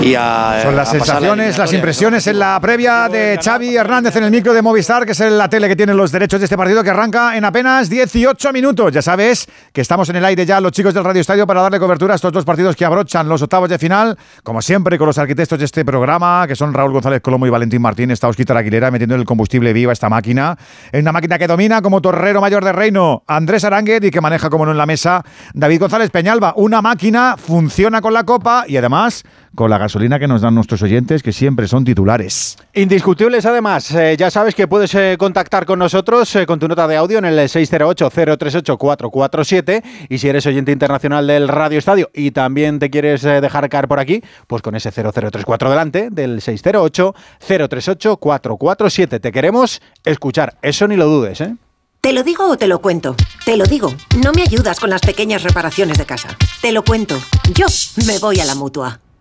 y 0.02 0.14
a, 0.14 0.60
Son 0.62 0.76
las 0.76 0.88
a 0.94 0.98
pasar 0.98 1.16
la 1.16 1.28
sensaciones, 1.28 1.58
las 1.58 1.72
impresiones 1.72 2.26
en 2.26 2.38
la 2.38 2.58
previa 2.60 3.08
de 3.08 3.38
Xavi 3.42 3.76
Hernández 3.76 4.14
en 4.16 4.24
el 4.24 4.30
micro 4.30 4.52
de 4.52 4.62
Movistar, 4.62 5.04
que 5.04 5.12
es 5.12 5.20
la 5.20 5.48
tele 5.48 5.68
que 5.68 5.76
tiene 5.76 5.92
los 5.92 6.12
derechos 6.12 6.40
de 6.40 6.44
este 6.44 6.56
partido 6.56 6.84
que 6.84 6.90
arranca 6.90 7.36
en 7.36 7.44
apenas 7.44 7.90
18 7.90 8.52
minutos. 8.52 8.92
Ya 8.92 9.02
sabes 9.02 9.48
que 9.72 9.80
estamos 9.80 10.08
en 10.08 10.16
el 10.16 10.24
aire 10.24 10.46
ya 10.46 10.60
los 10.60 10.72
chicos 10.72 10.94
del 10.94 11.04
Radio 11.04 11.20
Estadio 11.20 11.46
para 11.46 11.62
darle 11.62 11.80
cobertura 11.80 12.14
a 12.14 12.16
estos 12.16 12.32
dos 12.32 12.44
partidos 12.44 12.76
que 12.76 12.84
abrochan 12.84 13.28
los 13.28 13.42
octavos 13.42 13.68
de 13.68 13.78
final, 13.78 14.16
como 14.44 14.62
siempre 14.62 14.98
con 14.98 15.06
los 15.06 15.18
arquitectos 15.18 15.58
de 15.58 15.64
este 15.64 15.84
programa, 15.84 16.46
que 16.46 16.54
son 16.54 16.72
Raúl 16.72 16.92
González 16.92 17.20
Colomo 17.20 17.46
y 17.46 17.50
Valentín 17.50 17.82
Martín, 17.82 18.10
está 18.10 18.28
Osquita 18.28 18.56
Aguilera 18.56 18.90
metiendo 18.90 19.16
el 19.16 19.24
combustible 19.24 19.72
vivo 19.72 19.90
a 19.90 19.92
esta 19.92 20.08
máquina. 20.08 20.56
Es 20.92 21.00
una 21.00 21.12
máquina 21.12 21.38
que 21.38 21.46
domina 21.46 21.82
como 21.82 22.00
torrero 22.00 22.40
mayor 22.40 22.64
de 22.64 22.72
reino 22.72 23.24
Andrés 23.26 23.64
Aránguez 23.64 24.04
y 24.04 24.10
que 24.10 24.20
maneja 24.20 24.48
como 24.48 24.64
no 24.64 24.72
en 24.72 24.78
la 24.78 24.86
mesa 24.86 25.24
David 25.54 25.80
González 25.80 26.10
Peñalba. 26.10 26.54
Una 26.56 26.82
máquina 26.82 27.36
funciona 27.36 28.00
con 28.00 28.14
la 28.14 28.24
copa 28.24 28.64
y 28.68 28.76
además 28.76 29.24
con 29.58 29.70
la 29.70 29.78
gasolina 29.78 30.20
que 30.20 30.28
nos 30.28 30.40
dan 30.40 30.54
nuestros 30.54 30.82
oyentes, 30.82 31.20
que 31.20 31.32
siempre 31.32 31.66
son 31.66 31.84
titulares. 31.84 32.56
Indiscutibles 32.74 33.44
además, 33.44 33.90
eh, 33.90 34.14
ya 34.16 34.30
sabes 34.30 34.54
que 34.54 34.68
puedes 34.68 34.94
eh, 34.94 35.16
contactar 35.18 35.66
con 35.66 35.80
nosotros 35.80 36.36
eh, 36.36 36.46
con 36.46 36.60
tu 36.60 36.68
nota 36.68 36.86
de 36.86 36.96
audio 36.96 37.18
en 37.18 37.24
el 37.24 37.36
608-038-447 37.40 39.82
y 40.10 40.18
si 40.18 40.28
eres 40.28 40.46
oyente 40.46 40.70
internacional 40.70 41.26
del 41.26 41.48
Radio 41.48 41.76
Estadio 41.76 42.08
y 42.14 42.30
también 42.30 42.78
te 42.78 42.88
quieres 42.88 43.24
eh, 43.24 43.40
dejar 43.40 43.68
caer 43.68 43.88
por 43.88 43.98
aquí, 43.98 44.22
pues 44.46 44.62
con 44.62 44.76
ese 44.76 44.92
0034 44.92 45.70
delante 45.70 46.10
del 46.10 46.40
608-038-447. 46.40 49.20
Te 49.20 49.32
queremos 49.32 49.82
escuchar, 50.04 50.56
eso 50.62 50.86
ni 50.86 50.94
lo 50.94 51.06
dudes, 51.06 51.40
¿eh? 51.40 51.56
¿Te 52.00 52.12
lo 52.12 52.22
digo 52.22 52.48
o 52.48 52.56
te 52.56 52.68
lo 52.68 52.80
cuento? 52.80 53.16
Te 53.44 53.56
lo 53.56 53.64
digo. 53.64 53.92
No 54.22 54.30
me 54.30 54.42
ayudas 54.42 54.78
con 54.78 54.88
las 54.88 55.00
pequeñas 55.00 55.42
reparaciones 55.42 55.98
de 55.98 56.06
casa. 56.06 56.28
Te 56.62 56.70
lo 56.70 56.84
cuento. 56.84 57.18
Yo 57.52 57.66
me 58.06 58.20
voy 58.20 58.38
a 58.38 58.44
la 58.44 58.54
mutua. 58.54 59.00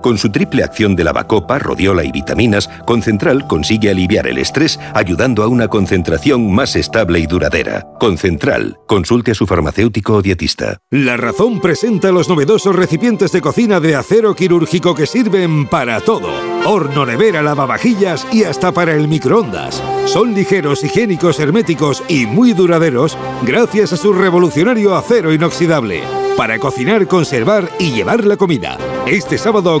Con 0.00 0.18
su 0.18 0.30
triple 0.30 0.62
acción 0.62 0.96
de 0.96 1.04
lavacopa, 1.04 1.58
rodiola 1.58 2.04
y 2.04 2.12
vitaminas, 2.12 2.68
Concentral 2.86 3.46
consigue 3.46 3.90
aliviar 3.90 4.26
el 4.26 4.38
estrés 4.38 4.78
ayudando 4.94 5.42
a 5.42 5.48
una 5.48 5.68
concentración 5.68 6.52
más 6.52 6.76
estable 6.76 7.18
y 7.18 7.26
duradera. 7.26 7.86
Concentral. 7.98 8.78
Consulte 8.86 9.32
a 9.32 9.34
su 9.34 9.46
farmacéutico 9.46 10.14
o 10.14 10.22
dietista. 10.22 10.78
La 10.90 11.16
Razón 11.16 11.60
presenta 11.60 12.12
los 12.12 12.28
novedosos 12.28 12.74
recipientes 12.74 13.32
de 13.32 13.40
cocina 13.40 13.80
de 13.80 13.96
acero 13.96 14.34
quirúrgico 14.34 14.94
que 14.94 15.06
sirven 15.06 15.66
para 15.66 16.00
todo. 16.00 16.30
Horno, 16.64 17.06
nevera, 17.06 17.42
lavavajillas 17.42 18.26
y 18.32 18.44
hasta 18.44 18.72
para 18.72 18.94
el 18.94 19.08
microondas. 19.08 19.82
Son 20.06 20.34
ligeros, 20.34 20.84
higiénicos, 20.84 21.38
herméticos 21.40 22.02
y 22.08 22.26
muy 22.26 22.52
duraderos 22.52 23.16
gracias 23.42 23.92
a 23.92 23.96
su 23.96 24.12
revolucionario 24.12 24.94
acero 24.94 25.32
inoxidable. 25.32 26.02
Para 26.36 26.58
cocinar, 26.58 27.08
conservar 27.08 27.68
y 27.80 27.90
llevar 27.90 28.24
la 28.24 28.36
comida. 28.36 28.78
Este 29.06 29.38
sábado 29.38 29.80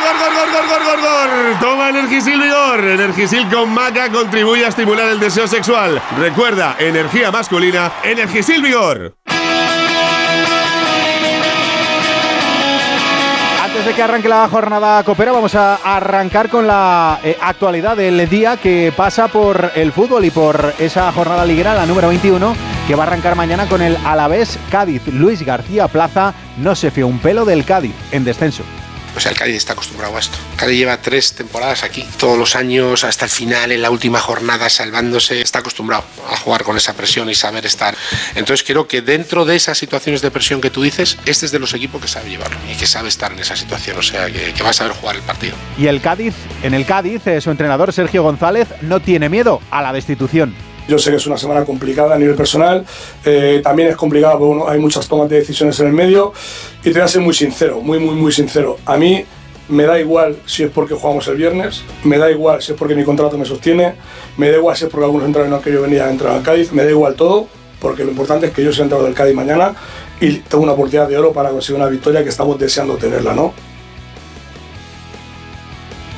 ¡Vigor, 0.81 0.99
gor, 0.99 1.01
gor, 1.01 1.29
gor! 1.29 1.59
Toma 1.59 1.89
Energisil 1.89 2.41
Vigor. 2.41 2.83
Energisil 2.83 3.47
con 3.49 3.69
maca 3.71 4.11
contribuye 4.11 4.65
a 4.65 4.69
estimular 4.69 5.09
el 5.09 5.19
deseo 5.19 5.47
sexual. 5.47 6.01
Recuerda, 6.17 6.75
energía 6.79 7.31
masculina, 7.31 7.91
Energisil 8.03 8.63
Vigor. 8.63 9.15
Antes 13.63 13.85
de 13.85 13.93
que 13.93 14.01
arranque 14.01 14.27
la 14.27 14.47
jornada 14.49 15.03
copera, 15.03 15.31
vamos 15.31 15.53
a 15.55 15.75
arrancar 15.75 16.49
con 16.49 16.65
la 16.65 17.19
eh, 17.23 17.37
actualidad 17.39 17.95
del 17.95 18.27
día 18.27 18.57
que 18.57 18.91
pasa 18.95 19.27
por 19.27 19.71
el 19.75 19.91
fútbol 19.91 20.25
y 20.25 20.31
por 20.31 20.73
esa 20.79 21.11
jornada 21.11 21.45
liguera, 21.45 21.75
la 21.75 21.85
número 21.85 22.07
21, 22.07 22.55
que 22.87 22.95
va 22.95 23.03
a 23.03 23.07
arrancar 23.07 23.35
mañana 23.35 23.67
con 23.67 23.81
el 23.81 23.97
Alavés 24.03 24.57
Cádiz. 24.71 25.07
Luis 25.07 25.43
García 25.43 25.87
Plaza 25.87 26.33
no 26.57 26.75
se 26.75 26.89
fía 26.89 27.05
un 27.05 27.19
pelo 27.19 27.45
del 27.45 27.65
Cádiz 27.65 27.93
en 28.11 28.23
descenso. 28.23 28.63
O 29.15 29.19
sea, 29.19 29.31
el 29.31 29.37
Cádiz 29.37 29.55
está 29.55 29.73
acostumbrado 29.73 30.15
a 30.15 30.19
esto. 30.19 30.37
Cádiz 30.55 30.77
lleva 30.77 30.97
tres 31.01 31.33
temporadas 31.33 31.83
aquí, 31.83 32.07
todos 32.17 32.37
los 32.37 32.55
años 32.55 33.03
hasta 33.03 33.25
el 33.25 33.31
final, 33.31 33.71
en 33.71 33.81
la 33.81 33.89
última 33.89 34.19
jornada, 34.19 34.69
salvándose. 34.69 35.41
Está 35.41 35.59
acostumbrado 35.59 36.03
a 36.29 36.37
jugar 36.37 36.63
con 36.63 36.77
esa 36.77 36.93
presión 36.93 37.29
y 37.29 37.35
saber 37.35 37.65
estar. 37.65 37.95
Entonces 38.35 38.65
creo 38.65 38.87
que 38.87 39.01
dentro 39.01 39.45
de 39.45 39.55
esas 39.55 39.77
situaciones 39.77 40.21
de 40.21 40.31
presión 40.31 40.61
que 40.61 40.69
tú 40.69 40.81
dices, 40.81 41.17
este 41.25 41.45
es 41.45 41.51
de 41.51 41.59
los 41.59 41.73
equipos 41.73 42.01
que 42.01 42.07
sabe 42.07 42.29
llevarlo 42.29 42.57
y 42.71 42.75
que 42.75 42.87
sabe 42.87 43.09
estar 43.09 43.31
en 43.31 43.39
esa 43.39 43.55
situación. 43.55 43.97
O 43.97 44.03
sea, 44.03 44.27
que, 44.27 44.53
que 44.53 44.63
va 44.63 44.69
a 44.69 44.73
saber 44.73 44.93
jugar 44.93 45.15
el 45.15 45.21
partido. 45.23 45.55
Y 45.77 45.87
el 45.87 46.01
Cádiz, 46.01 46.35
en 46.63 46.73
el 46.73 46.85
Cádiz, 46.85 47.25
eh, 47.27 47.41
su 47.41 47.51
entrenador 47.51 47.93
Sergio 47.93 48.23
González 48.23 48.67
no 48.81 48.99
tiene 48.99 49.29
miedo 49.29 49.61
a 49.71 49.81
la 49.81 49.93
destitución. 49.93 50.55
Yo 50.91 50.99
sé 50.99 51.09
que 51.09 51.15
es 51.15 51.25
una 51.25 51.37
semana 51.37 51.63
complicada 51.63 52.15
a 52.15 52.19
nivel 52.19 52.35
personal, 52.35 52.85
eh, 53.23 53.61
también 53.63 53.87
es 53.87 53.95
complicada 53.95 54.37
porque 54.37 54.69
hay 54.69 54.77
muchas 54.77 55.07
tomas 55.07 55.29
de 55.29 55.37
decisiones 55.37 55.79
en 55.79 55.87
el 55.87 55.93
medio 55.93 56.33
y 56.81 56.83
te 56.83 56.91
voy 56.91 57.03
a 57.03 57.07
ser 57.07 57.21
muy 57.21 57.33
sincero, 57.33 57.79
muy, 57.79 57.97
muy, 57.97 58.13
muy 58.13 58.33
sincero. 58.33 58.77
A 58.85 58.97
mí 58.97 59.23
me 59.69 59.85
da 59.85 59.97
igual 59.97 60.35
si 60.45 60.63
es 60.63 60.69
porque 60.69 60.93
jugamos 60.93 61.25
el 61.29 61.37
viernes, 61.37 61.83
me 62.03 62.17
da 62.17 62.29
igual 62.29 62.61
si 62.61 62.73
es 62.73 62.77
porque 62.77 62.93
mi 62.93 63.05
contrato 63.05 63.37
me 63.37 63.45
sostiene, 63.45 63.93
me 64.35 64.51
da 64.51 64.57
igual 64.57 64.75
si 64.75 64.83
es 64.83 64.89
porque 64.89 65.05
algunos 65.05 65.27
entraron 65.27 65.49
no 65.49 65.61
que 65.61 65.71
yo 65.71 65.81
venía 65.81 66.07
a 66.07 66.11
entrar 66.11 66.35
al 66.35 66.43
Cádiz, 66.43 66.73
me 66.73 66.83
da 66.83 66.89
igual 66.89 67.15
todo, 67.15 67.47
porque 67.79 68.03
lo 68.03 68.11
importante 68.11 68.47
es 68.47 68.51
que 68.51 68.61
yo 68.61 68.73
sea 68.73 68.83
entrado 68.83 69.05
del 69.05 69.13
Cádiz 69.13 69.33
mañana 69.33 69.73
y 70.19 70.39
tengo 70.39 70.65
una 70.65 70.73
oportunidad 70.73 71.07
de 71.07 71.17
oro 71.17 71.31
para 71.31 71.51
conseguir 71.51 71.79
una 71.79 71.89
victoria 71.89 72.21
que 72.21 72.29
estamos 72.29 72.59
deseando 72.59 72.97
tenerla, 72.97 73.33
¿no? 73.33 73.53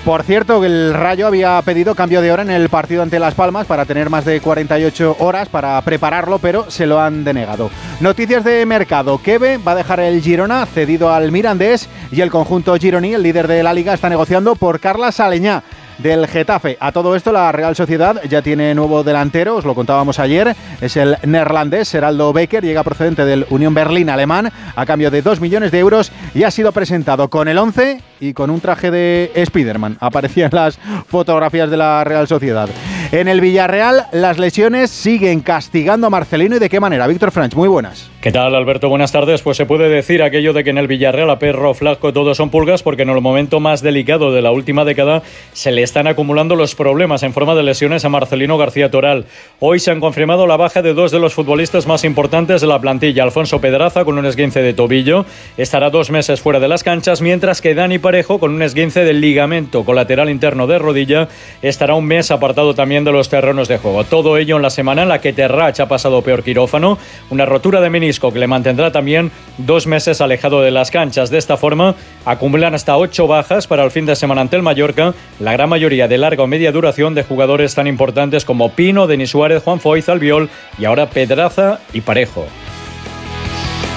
Por 0.05 0.23
cierto, 0.23 0.65
el 0.65 0.93
Rayo 0.93 1.27
había 1.27 1.61
pedido 1.61 1.95
cambio 1.95 2.21
de 2.21 2.29
hora 2.29 2.41
en 2.41 2.49
el 2.49 2.67
partido 2.67 3.03
ante 3.03 3.19
Las 3.19 3.35
Palmas 3.35 3.65
para 3.65 3.85
tener 3.85 4.09
más 4.09 4.25
de 4.25 4.41
48 4.41 5.15
horas 5.19 5.47
para 5.47 5.81
prepararlo, 5.81 6.39
pero 6.39 6.69
se 6.69 6.85
lo 6.85 6.99
han 6.99 7.23
denegado. 7.23 7.71
Noticias 8.01 8.43
de 8.43 8.65
mercado. 8.65 9.21
Keve 9.23 9.59
va 9.59 9.71
a 9.71 9.75
dejar 9.75 10.01
el 10.01 10.21
Girona 10.21 10.65
cedido 10.65 11.13
al 11.13 11.31
Mirandés 11.31 11.87
y 12.11 12.19
el 12.19 12.31
conjunto 12.31 12.75
gironí, 12.75 13.13
el 13.13 13.23
líder 13.23 13.47
de 13.47 13.63
la 13.63 13.73
liga, 13.73 13.93
está 13.93 14.09
negociando 14.09 14.55
por 14.55 14.81
Carla 14.81 15.13
Saleñá 15.13 15.63
del 15.97 16.27
Getafe. 16.27 16.77
A 16.79 16.91
todo 16.91 17.15
esto, 17.15 17.31
la 17.31 17.51
Real 17.51 17.75
Sociedad 17.75 18.21
ya 18.29 18.41
tiene 18.41 18.73
nuevo 18.75 19.03
delantero, 19.03 19.55
os 19.55 19.65
lo 19.65 19.75
contábamos 19.75 20.19
ayer, 20.19 20.55
es 20.81 20.97
el 20.97 21.17
neerlandés 21.23 21.87
Seraldo 21.87 22.33
Becker, 22.33 22.63
llega 22.63 22.83
procedente 22.83 23.25
del 23.25 23.45
Unión 23.49 23.73
Berlín 23.73 24.09
alemán 24.09 24.51
a 24.75 24.85
cambio 24.85 25.11
de 25.11 25.21
2 25.21 25.39
millones 25.41 25.71
de 25.71 25.79
euros 25.79 26.11
y 26.33 26.43
ha 26.43 26.51
sido 26.51 26.71
presentado 26.71 27.29
con 27.29 27.47
el 27.47 27.57
11 27.57 28.01
y 28.19 28.33
con 28.33 28.49
un 28.49 28.61
traje 28.61 28.91
de 28.91 29.31
Spiderman. 29.45 29.97
Aparecían 29.99 30.51
las 30.53 30.79
fotografías 31.07 31.69
de 31.69 31.77
la 31.77 32.03
Real 32.03 32.27
Sociedad. 32.27 32.69
En 33.13 33.27
el 33.27 33.41
Villarreal, 33.41 34.07
las 34.11 34.39
lesiones 34.39 34.89
siguen 34.89 35.41
castigando 35.41 36.07
a 36.07 36.09
Marcelino 36.09 36.55
y 36.55 36.59
de 36.59 36.67
qué 36.67 36.79
manera. 36.79 37.05
Víctor 37.05 37.29
Franch, 37.31 37.53
muy 37.53 37.67
buenas. 37.67 38.09
¿Qué 38.21 38.31
tal, 38.31 38.55
Alberto? 38.55 38.89
Buenas 38.89 39.11
tardes. 39.11 39.43
Pues 39.43 39.55
se 39.57 39.67
puede 39.67 39.87
decir 39.87 40.23
aquello 40.23 40.51
de 40.51 40.63
que 40.63 40.71
en 40.71 40.79
el 40.79 40.87
Villarreal 40.87 41.29
a 41.29 41.37
perro 41.37 41.75
flaco 41.75 42.11
todos 42.11 42.37
son 42.37 42.49
pulgas 42.49 42.81
porque 42.81 43.03
en 43.03 43.09
el 43.09 43.21
momento 43.21 43.59
más 43.59 43.83
delicado 43.83 44.31
de 44.31 44.41
la 44.41 44.49
última 44.49 44.83
década 44.83 45.21
se 45.51 45.71
le 45.71 45.83
están 45.83 46.07
acumulando 46.07 46.55
los 46.55 46.73
problemas 46.73 47.21
en 47.21 47.33
forma 47.33 47.53
de 47.53 47.61
lesiones 47.61 48.03
a 48.03 48.09
Marcelino 48.09 48.57
García 48.57 48.89
Toral. 48.89 49.25
Hoy 49.59 49.79
se 49.79 49.91
han 49.91 49.99
confirmado 49.99 50.47
la 50.47 50.57
baja 50.57 50.81
de 50.81 50.95
dos 50.95 51.11
de 51.11 51.19
los 51.19 51.35
futbolistas 51.35 51.85
más 51.85 52.05
importantes 52.05 52.61
de 52.61 52.67
la 52.67 52.79
plantilla. 52.79 53.21
Alfonso 53.21 53.61
Pedraza 53.61 54.05
con 54.05 54.17
un 54.17 54.25
esguince 54.25 54.63
de 54.63 54.73
tobillo 54.73 55.25
estará 55.57 55.91
dos 55.91 56.09
meses 56.09 56.41
fuera 56.41 56.59
de 56.59 56.69
las 56.69 56.83
canchas, 56.83 57.21
mientras 57.21 57.61
que 57.61 57.75
Dani 57.75 57.99
Parejo 57.99 58.39
con 58.39 58.55
un 58.55 58.63
esguince 58.63 59.03
del 59.03 59.21
ligamento 59.21 59.83
colateral 59.83 60.31
interno 60.31 60.65
de 60.65 60.79
rodilla 60.79 61.27
estará 61.61 61.93
un 61.93 62.05
mes 62.05 62.31
apartado 62.31 62.73
también 62.73 63.02
de 63.03 63.11
los 63.11 63.29
terrenos 63.29 63.67
de 63.67 63.77
juego. 63.77 64.03
Todo 64.03 64.37
ello 64.37 64.55
en 64.55 64.61
la 64.61 64.69
semana 64.69 65.03
en 65.03 65.09
la 65.09 65.21
que 65.21 65.33
Terrach 65.33 65.79
ha 65.79 65.87
pasado 65.87 66.21
peor 66.21 66.43
quirófano, 66.43 66.97
una 67.29 67.45
rotura 67.45 67.81
de 67.81 67.89
menisco 67.89 68.31
que 68.31 68.39
le 68.39 68.47
mantendrá 68.47 68.91
también 68.91 69.31
dos 69.57 69.87
meses 69.87 70.21
alejado 70.21 70.61
de 70.61 70.71
las 70.71 70.91
canchas. 70.91 71.29
De 71.29 71.37
esta 71.37 71.57
forma, 71.57 71.95
acumulan 72.25 72.75
hasta 72.75 72.97
ocho 72.97 73.27
bajas 73.27 73.67
para 73.67 73.83
el 73.83 73.91
fin 73.91 74.05
de 74.05 74.15
semana 74.15 74.41
ante 74.41 74.55
el 74.55 74.61
Mallorca, 74.61 75.13
la 75.39 75.53
gran 75.53 75.69
mayoría 75.69 76.07
de 76.07 76.17
larga 76.17 76.43
o 76.43 76.47
media 76.47 76.71
duración 76.71 77.15
de 77.15 77.23
jugadores 77.23 77.75
tan 77.75 77.87
importantes 77.87 78.45
como 78.45 78.69
Pino, 78.71 79.07
Denis 79.07 79.31
Suárez, 79.31 79.63
Juan 79.63 79.79
Foyz, 79.79 80.09
Albiol 80.09 80.49
y 80.77 80.85
ahora 80.85 81.09
Pedraza 81.09 81.79
y 81.93 82.01
Parejo. 82.01 82.45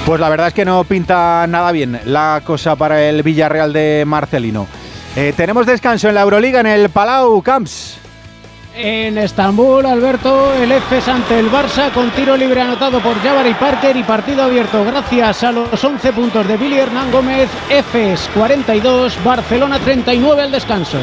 Pues 0.06 0.20
la 0.20 0.28
verdad 0.28 0.48
es 0.48 0.54
que 0.54 0.64
no 0.64 0.84
pinta 0.84 1.46
nada 1.48 1.72
bien 1.72 1.98
la 2.04 2.40
cosa 2.44 2.76
para 2.76 3.08
el 3.08 3.24
Villarreal 3.24 3.72
de 3.72 4.04
Marcelino. 4.06 4.68
Eh, 5.16 5.32
tenemos 5.36 5.66
descanso 5.66 6.08
en 6.08 6.14
la 6.14 6.22
Euroliga 6.22 6.60
en 6.60 6.66
el 6.66 6.90
Palau 6.90 7.42
Camps. 7.42 7.98
En 8.78 9.16
Estambul, 9.16 9.86
Alberto, 9.86 10.52
el 10.52 10.70
EFES 10.70 11.08
ante 11.08 11.38
el 11.38 11.50
Barça 11.50 11.90
con 11.92 12.10
tiro 12.10 12.36
libre 12.36 12.60
anotado 12.60 13.00
por 13.00 13.18
Jabari 13.22 13.54
Parker 13.54 13.96
y 13.96 14.02
partido 14.02 14.42
abierto 14.42 14.84
gracias 14.84 15.44
a 15.44 15.52
los 15.52 15.82
11 15.82 16.12
puntos 16.12 16.46
de 16.46 16.58
Billy 16.58 16.76
Hernán 16.76 17.10
Gómez. 17.10 17.48
EFES 17.70 18.28
42, 18.34 19.16
Barcelona 19.24 19.78
39 19.78 20.42
al 20.42 20.52
descanso. 20.52 20.98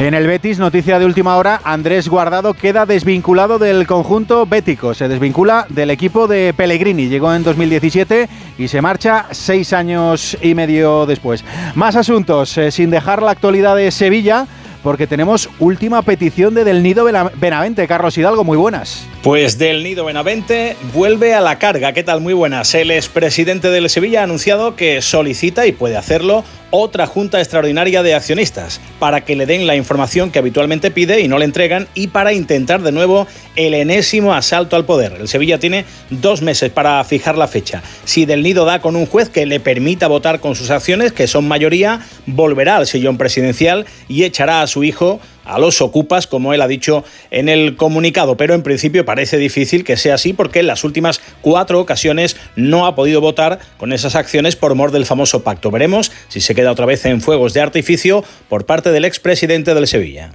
En 0.00 0.12
el 0.12 0.26
Betis, 0.26 0.58
noticia 0.58 0.98
de 0.98 1.06
última 1.06 1.36
hora, 1.36 1.62
Andrés 1.64 2.08
Guardado 2.08 2.52
queda 2.52 2.84
desvinculado 2.84 3.58
del 3.58 3.86
conjunto 3.86 4.44
bético. 4.44 4.92
Se 4.92 5.08
desvincula 5.08 5.64
del 5.70 5.88
equipo 5.88 6.28
de 6.28 6.52
Pellegrini. 6.54 7.08
Llegó 7.08 7.32
en 7.32 7.42
2017 7.42 8.28
y 8.58 8.68
se 8.68 8.82
marcha 8.82 9.28
seis 9.30 9.72
años 9.72 10.36
y 10.42 10.54
medio 10.54 11.06
después. 11.06 11.42
Más 11.74 11.96
asuntos, 11.96 12.58
eh, 12.58 12.70
sin 12.70 12.90
dejar 12.90 13.22
la 13.22 13.30
actualidad 13.30 13.76
de 13.76 13.90
Sevilla 13.90 14.46
porque 14.82 15.06
tenemos 15.06 15.48
última 15.58 16.02
petición 16.02 16.54
de 16.54 16.64
Del 16.64 16.82
Nido 16.82 17.04
Benavente. 17.04 17.86
Carlos 17.86 18.16
Hidalgo, 18.18 18.44
muy 18.44 18.56
buenas. 18.56 19.06
Pues 19.22 19.58
Del 19.58 19.82
Nido 19.82 20.04
Benavente 20.04 20.76
vuelve 20.92 21.34
a 21.34 21.40
la 21.40 21.58
carga. 21.58 21.92
¿Qué 21.92 22.02
tal? 22.02 22.20
Muy 22.20 22.34
buenas. 22.34 22.74
El 22.74 22.90
expresidente 22.90 23.70
del 23.70 23.88
Sevilla 23.88 24.20
ha 24.20 24.24
anunciado 24.24 24.76
que 24.76 25.00
solicita 25.02 25.66
y 25.66 25.72
puede 25.72 25.96
hacerlo 25.96 26.44
otra 26.72 27.06
junta 27.06 27.38
extraordinaria 27.38 28.02
de 28.02 28.14
accionistas 28.14 28.80
para 28.98 29.20
que 29.20 29.36
le 29.36 29.46
den 29.46 29.66
la 29.66 29.76
información 29.76 30.32
que 30.32 30.40
habitualmente 30.40 30.90
pide 30.90 31.20
y 31.20 31.28
no 31.28 31.38
le 31.38 31.44
entregan 31.44 31.86
y 31.94 32.08
para 32.08 32.32
intentar 32.32 32.82
de 32.82 32.90
nuevo 32.90 33.28
el 33.54 33.74
enésimo 33.74 34.34
asalto 34.34 34.74
al 34.74 34.84
poder. 34.84 35.12
El 35.20 35.28
Sevilla 35.28 35.58
tiene 35.58 35.84
dos 36.10 36.42
meses 36.42 36.72
para 36.72 37.04
fijar 37.04 37.36
la 37.36 37.46
fecha. 37.46 37.82
Si 38.04 38.24
Del 38.24 38.42
Nido 38.42 38.64
da 38.64 38.80
con 38.80 38.96
un 38.96 39.06
juez 39.06 39.28
que 39.28 39.46
le 39.46 39.60
permita 39.60 40.08
votar 40.08 40.40
con 40.40 40.56
sus 40.56 40.70
acciones, 40.70 41.12
que 41.12 41.26
son 41.26 41.46
mayoría, 41.46 42.00
volverá 42.26 42.76
al 42.76 42.86
sillón 42.86 43.18
presidencial 43.18 43.86
y 44.08 44.24
echará 44.24 44.62
a 44.62 44.66
su 44.66 44.82
hijo 44.82 45.20
a 45.44 45.58
los 45.58 45.80
ocupas, 45.80 46.26
como 46.26 46.54
él 46.54 46.62
ha 46.62 46.68
dicho 46.68 47.04
en 47.30 47.48
el 47.48 47.76
comunicado, 47.76 48.36
pero 48.36 48.54
en 48.54 48.62
principio 48.62 49.04
parece 49.04 49.38
difícil 49.38 49.84
que 49.84 49.96
sea 49.96 50.14
así 50.14 50.32
porque 50.32 50.60
en 50.60 50.66
las 50.66 50.84
últimas 50.84 51.20
cuatro 51.40 51.80
ocasiones 51.80 52.36
no 52.56 52.86
ha 52.86 52.94
podido 52.94 53.20
votar 53.20 53.58
con 53.78 53.92
esas 53.92 54.14
acciones 54.14 54.56
por 54.56 54.74
mor 54.74 54.90
del 54.90 55.06
famoso 55.06 55.42
pacto. 55.42 55.70
Veremos 55.70 56.12
si 56.28 56.40
se 56.40 56.54
queda 56.54 56.72
otra 56.72 56.86
vez 56.86 57.04
en 57.06 57.20
fuegos 57.20 57.54
de 57.54 57.60
artificio 57.60 58.24
por 58.48 58.66
parte 58.66 58.92
del 58.92 59.04
expresidente 59.04 59.74
del 59.74 59.86
Sevilla. 59.86 60.32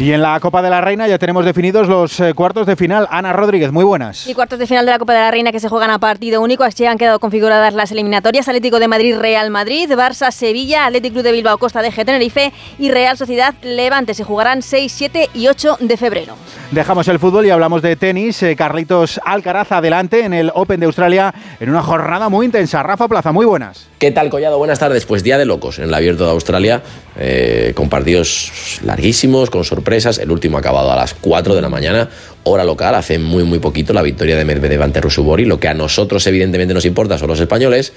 Y 0.00 0.14
en 0.14 0.22
la 0.22 0.40
Copa 0.40 0.62
de 0.62 0.70
la 0.70 0.80
Reina 0.80 1.06
ya 1.06 1.18
tenemos 1.18 1.44
definidos 1.44 1.86
los 1.86 2.20
eh, 2.20 2.32
cuartos 2.32 2.66
de 2.66 2.74
final. 2.74 3.06
Ana 3.10 3.34
Rodríguez, 3.34 3.70
muy 3.70 3.84
buenas. 3.84 4.26
Y 4.26 4.32
cuartos 4.32 4.58
de 4.58 4.66
final 4.66 4.86
de 4.86 4.92
la 4.92 4.98
Copa 4.98 5.12
de 5.12 5.18
la 5.18 5.30
Reina 5.30 5.52
que 5.52 5.60
se 5.60 5.68
juegan 5.68 5.90
a 5.90 5.98
partido 5.98 6.40
único. 6.40 6.64
Así 6.64 6.86
han 6.86 6.96
quedado 6.96 7.18
configuradas 7.18 7.74
las 7.74 7.92
eliminatorias. 7.92 8.48
Atlético 8.48 8.80
de 8.80 8.88
Madrid, 8.88 9.18
Real 9.18 9.50
Madrid, 9.50 9.90
Barça, 9.90 10.30
Sevilla, 10.30 10.86
Atlético 10.86 11.16
Club 11.16 11.24
de 11.24 11.32
Bilbao, 11.32 11.58
Costa 11.58 11.82
de 11.82 11.92
G, 11.92 12.06
Tenerife 12.06 12.50
y 12.78 12.90
Real 12.90 13.18
Sociedad, 13.18 13.52
Levante. 13.60 14.14
Se 14.14 14.24
jugarán 14.24 14.62
6, 14.62 14.90
7 14.90 15.28
y 15.34 15.48
8 15.48 15.76
de 15.80 15.96
febrero. 15.98 16.34
Dejamos 16.70 17.06
el 17.08 17.18
fútbol 17.18 17.44
y 17.44 17.50
hablamos 17.50 17.82
de 17.82 17.94
tenis. 17.96 18.42
Eh, 18.42 18.56
Carlitos 18.56 19.20
Alcaraz 19.22 19.70
adelante 19.70 20.24
en 20.24 20.32
el 20.32 20.50
Open 20.54 20.80
de 20.80 20.86
Australia 20.86 21.34
en 21.60 21.68
una 21.68 21.82
jornada 21.82 22.30
muy 22.30 22.46
intensa. 22.46 22.82
Rafa 22.82 23.06
Plaza, 23.06 23.32
muy 23.32 23.44
buenas. 23.44 23.86
¿Qué 23.98 24.12
tal, 24.12 24.30
Collado? 24.30 24.56
Buenas 24.56 24.78
tardes. 24.78 25.04
Pues 25.04 25.22
día 25.22 25.36
de 25.36 25.44
locos 25.44 25.78
en 25.78 25.84
el 25.84 25.92
Abierto 25.92 26.24
de 26.24 26.30
Australia, 26.30 26.80
eh, 27.18 27.72
con 27.74 27.90
partidos 27.90 28.80
larguísimos, 28.82 29.50
con 29.50 29.62
sorpresas. 29.62 29.89
El 29.90 30.30
último 30.30 30.56
ha 30.56 30.60
acabado 30.60 30.92
a 30.92 30.96
las 30.96 31.14
4 31.14 31.54
de 31.54 31.62
la 31.62 31.68
mañana, 31.68 32.08
hora 32.44 32.64
local, 32.64 32.94
hace 32.94 33.18
muy, 33.18 33.42
muy 33.42 33.58
poquito, 33.58 33.92
la 33.92 34.02
victoria 34.02 34.36
de 34.36 34.44
Medvedev 34.44 34.82
ante 34.82 35.00
Rusubori. 35.00 35.44
Lo 35.44 35.58
que 35.58 35.66
a 35.66 35.74
nosotros, 35.74 36.26
evidentemente, 36.28 36.74
nos 36.74 36.84
importa 36.84 37.18
son 37.18 37.28
los 37.28 37.40
españoles. 37.40 37.92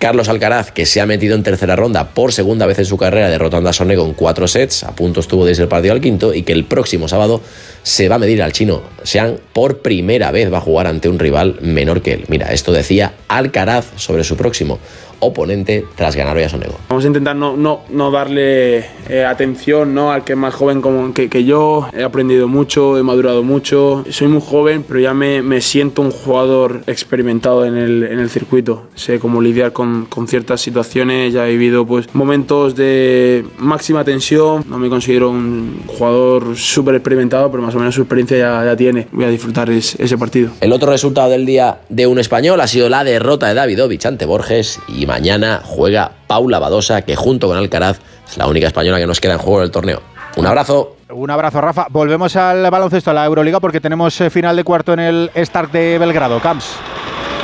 Carlos 0.00 0.30
Alcaraz, 0.30 0.72
que 0.72 0.86
se 0.86 1.00
ha 1.00 1.06
metido 1.06 1.34
en 1.34 1.42
tercera 1.42 1.76
ronda 1.76 2.14
por 2.14 2.32
segunda 2.32 2.66
vez 2.66 2.78
en 2.78 2.86
su 2.86 2.96
carrera, 2.96 3.28
derrotando 3.28 3.68
a 3.68 3.72
Sonego 3.72 4.06
en 4.06 4.14
cuatro 4.14 4.48
sets, 4.48 4.82
a 4.82 4.96
punto 4.96 5.20
estuvo 5.20 5.44
de 5.44 5.50
irse 5.50 5.62
el 5.62 5.68
partido 5.68 5.92
al 5.92 6.00
quinto, 6.00 6.32
y 6.32 6.42
que 6.42 6.54
el 6.54 6.64
próximo 6.64 7.06
sábado 7.06 7.42
se 7.82 8.08
va 8.08 8.16
a 8.16 8.18
medir 8.18 8.42
al 8.42 8.52
chino. 8.52 8.82
Sean 9.02 9.38
por 9.52 9.82
primera 9.82 10.30
vez 10.30 10.52
va 10.52 10.58
a 10.58 10.62
jugar 10.62 10.86
ante 10.86 11.08
un 11.08 11.18
rival 11.18 11.58
menor 11.60 12.00
que 12.00 12.14
él. 12.14 12.24
Mira, 12.28 12.46
esto 12.46 12.72
decía 12.72 13.12
Alcaraz 13.28 13.92
sobre 13.96 14.24
su 14.24 14.36
próximo 14.36 14.78
oponente 15.20 15.86
tras 15.94 16.16
ganar 16.16 16.36
hoy 16.36 16.42
a 16.42 16.48
Sonego. 16.48 16.74
Vamos 16.88 17.04
a 17.04 17.06
intentar 17.06 17.36
no, 17.36 17.56
no, 17.56 17.82
no 17.90 18.10
darle 18.10 18.84
eh, 19.08 19.24
atención 19.24 19.94
¿no? 19.94 20.12
al 20.12 20.24
que 20.24 20.32
es 20.32 20.38
más 20.38 20.54
joven 20.54 20.80
como 20.80 21.12
que, 21.14 21.28
que, 21.28 21.44
yo. 21.44 21.88
He 21.96 22.02
aprendido 22.02 22.48
mucho, 22.48 22.98
he 22.98 23.02
madurado 23.02 23.42
mucho. 23.42 24.04
Soy 24.10 24.28
muy 24.28 24.42
joven, 24.44 24.84
pero 24.86 25.00
ya 25.00 25.14
me, 25.14 25.42
me 25.42 25.60
siento 25.60 26.02
un 26.02 26.10
jugador 26.10 26.82
experimentado 26.86 27.64
en 27.64 27.76
el, 27.76 28.02
en 28.04 28.18
el 28.18 28.30
circuito. 28.30 28.88
Sé 28.94 29.18
cómo 29.18 29.40
lidiar 29.40 29.72
con, 29.72 30.06
con, 30.06 30.28
ciertas 30.28 30.60
situaciones. 30.60 31.32
Ya 31.32 31.46
he 31.46 31.52
vivido 31.52 31.86
pues, 31.86 32.14
momentos 32.14 32.74
de 32.76 33.44
máxima 33.58 34.04
tensión. 34.04 34.64
No 34.68 34.78
me 34.78 34.88
considero 34.88 35.30
un 35.30 35.82
jugador 35.86 36.56
súper 36.56 36.94
experimentado, 36.94 37.50
pero 37.50 37.62
más 37.62 37.74
o 37.74 37.78
menos 37.78 37.94
su 37.94 38.02
experiencia 38.02 38.38
ya, 38.38 38.64
ya 38.64 38.76
tiene. 38.76 39.08
Voy 39.12 39.24
a 39.24 39.28
disfrutar 39.28 39.70
es, 39.70 39.96
ese 39.98 40.16
partido. 40.16 40.50
El 40.60 40.72
otro 40.72 40.90
resultado 40.90 41.30
del 41.30 41.46
día 41.46 41.78
de 41.88 42.06
un 42.06 42.18
español 42.18 42.60
ha 42.60 42.66
sido 42.66 42.88
la 42.88 43.04
derrota 43.04 43.48
de 43.48 43.54
Davidovich 43.54 44.06
ante 44.06 44.24
Borges 44.24 44.80
y 44.88 45.06
mañana 45.10 45.60
juega 45.64 46.12
Paula 46.26 46.58
Badosa, 46.58 47.02
que 47.02 47.16
junto 47.16 47.48
con 47.48 47.56
Alcaraz 47.58 47.98
es 48.28 48.38
la 48.38 48.46
única 48.46 48.68
española 48.68 48.98
que 48.98 49.06
nos 49.06 49.20
queda 49.20 49.34
en 49.34 49.38
juego 49.38 49.60
del 49.60 49.70
torneo. 49.70 50.00
Un 50.36 50.46
abrazo. 50.46 50.96
Un 51.10 51.30
abrazo, 51.30 51.60
Rafa. 51.60 51.86
Volvemos 51.90 52.36
al 52.36 52.70
baloncesto, 52.70 53.10
a 53.10 53.14
la 53.14 53.26
Euroliga, 53.26 53.58
porque 53.58 53.80
tenemos 53.80 54.20
eh, 54.20 54.30
final 54.30 54.54
de 54.54 54.62
cuarto 54.62 54.92
en 54.92 55.00
el 55.00 55.30
Start 55.36 55.72
de 55.72 55.98
Belgrado. 55.98 56.38
Camps. 56.38 56.76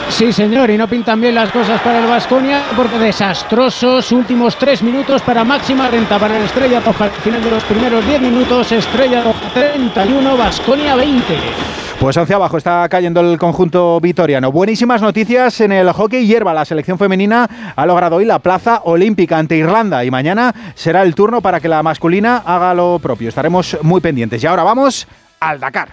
Sí, 0.09 0.33
señor, 0.33 0.70
y 0.70 0.79
no 0.79 0.87
pintan 0.88 1.20
bien 1.20 1.35
las 1.35 1.50
cosas 1.50 1.81
para 1.81 1.98
el 1.98 2.07
Vasconia, 2.07 2.62
porque 2.76 2.96
desastrosos 2.98 4.12
últimos 4.12 4.57
tres 4.57 4.81
minutos 4.83 5.20
para 5.22 5.42
máxima 5.42 5.88
renta 5.88 6.18
para 6.18 6.38
el 6.38 6.44
Estrella 6.44 6.79
Roja. 6.79 7.07
Al 7.07 7.11
final 7.11 7.42
de 7.42 7.50
los 7.50 7.64
primeros 7.64 8.07
diez 8.07 8.20
minutos, 8.20 8.70
Estrella 8.70 9.24
Roja 9.24 9.52
31, 9.52 10.37
Vasconia 10.37 10.94
20. 10.94 11.86
Pues 12.07 12.16
11 12.16 12.35
abajo 12.35 12.57
está 12.57 12.88
cayendo 12.88 13.21
el 13.21 13.37
conjunto 13.37 13.99
vitoriano. 14.01 14.53
Buenísimas 14.53 15.03
noticias 15.03 15.61
en 15.61 15.73
el 15.73 15.90
hockey 15.90 16.25
hierba. 16.25 16.55
La 16.55 16.64
selección 16.64 16.99
femenina 16.99 17.51
ha 17.75 17.85
logrado 17.85 18.14
hoy 18.14 18.25
la 18.25 18.38
plaza 18.38 18.83
olímpica 18.85 19.38
ante 19.38 19.57
Irlanda 19.57 20.05
y 20.05 20.11
mañana 20.12 20.55
será 20.77 21.03
el 21.03 21.16
turno 21.16 21.40
para 21.40 21.59
que 21.59 21.66
la 21.66 21.83
masculina 21.83 22.45
haga 22.47 22.75
lo 22.75 23.01
propio. 23.01 23.29
Estaremos 23.29 23.79
muy 23.83 24.01
pendientes. 24.01 24.40
Y 24.40 24.47
ahora 24.47 24.62
vamos 24.62 25.09
al 25.40 25.59
Dakar. 25.59 25.88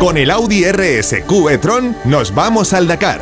Con 0.00 0.16
el 0.16 0.30
Audi 0.30 0.64
RSQ 0.64 1.50
e-tron 1.50 1.94
nos 2.06 2.34
vamos 2.34 2.72
al 2.72 2.88
Dakar. 2.88 3.20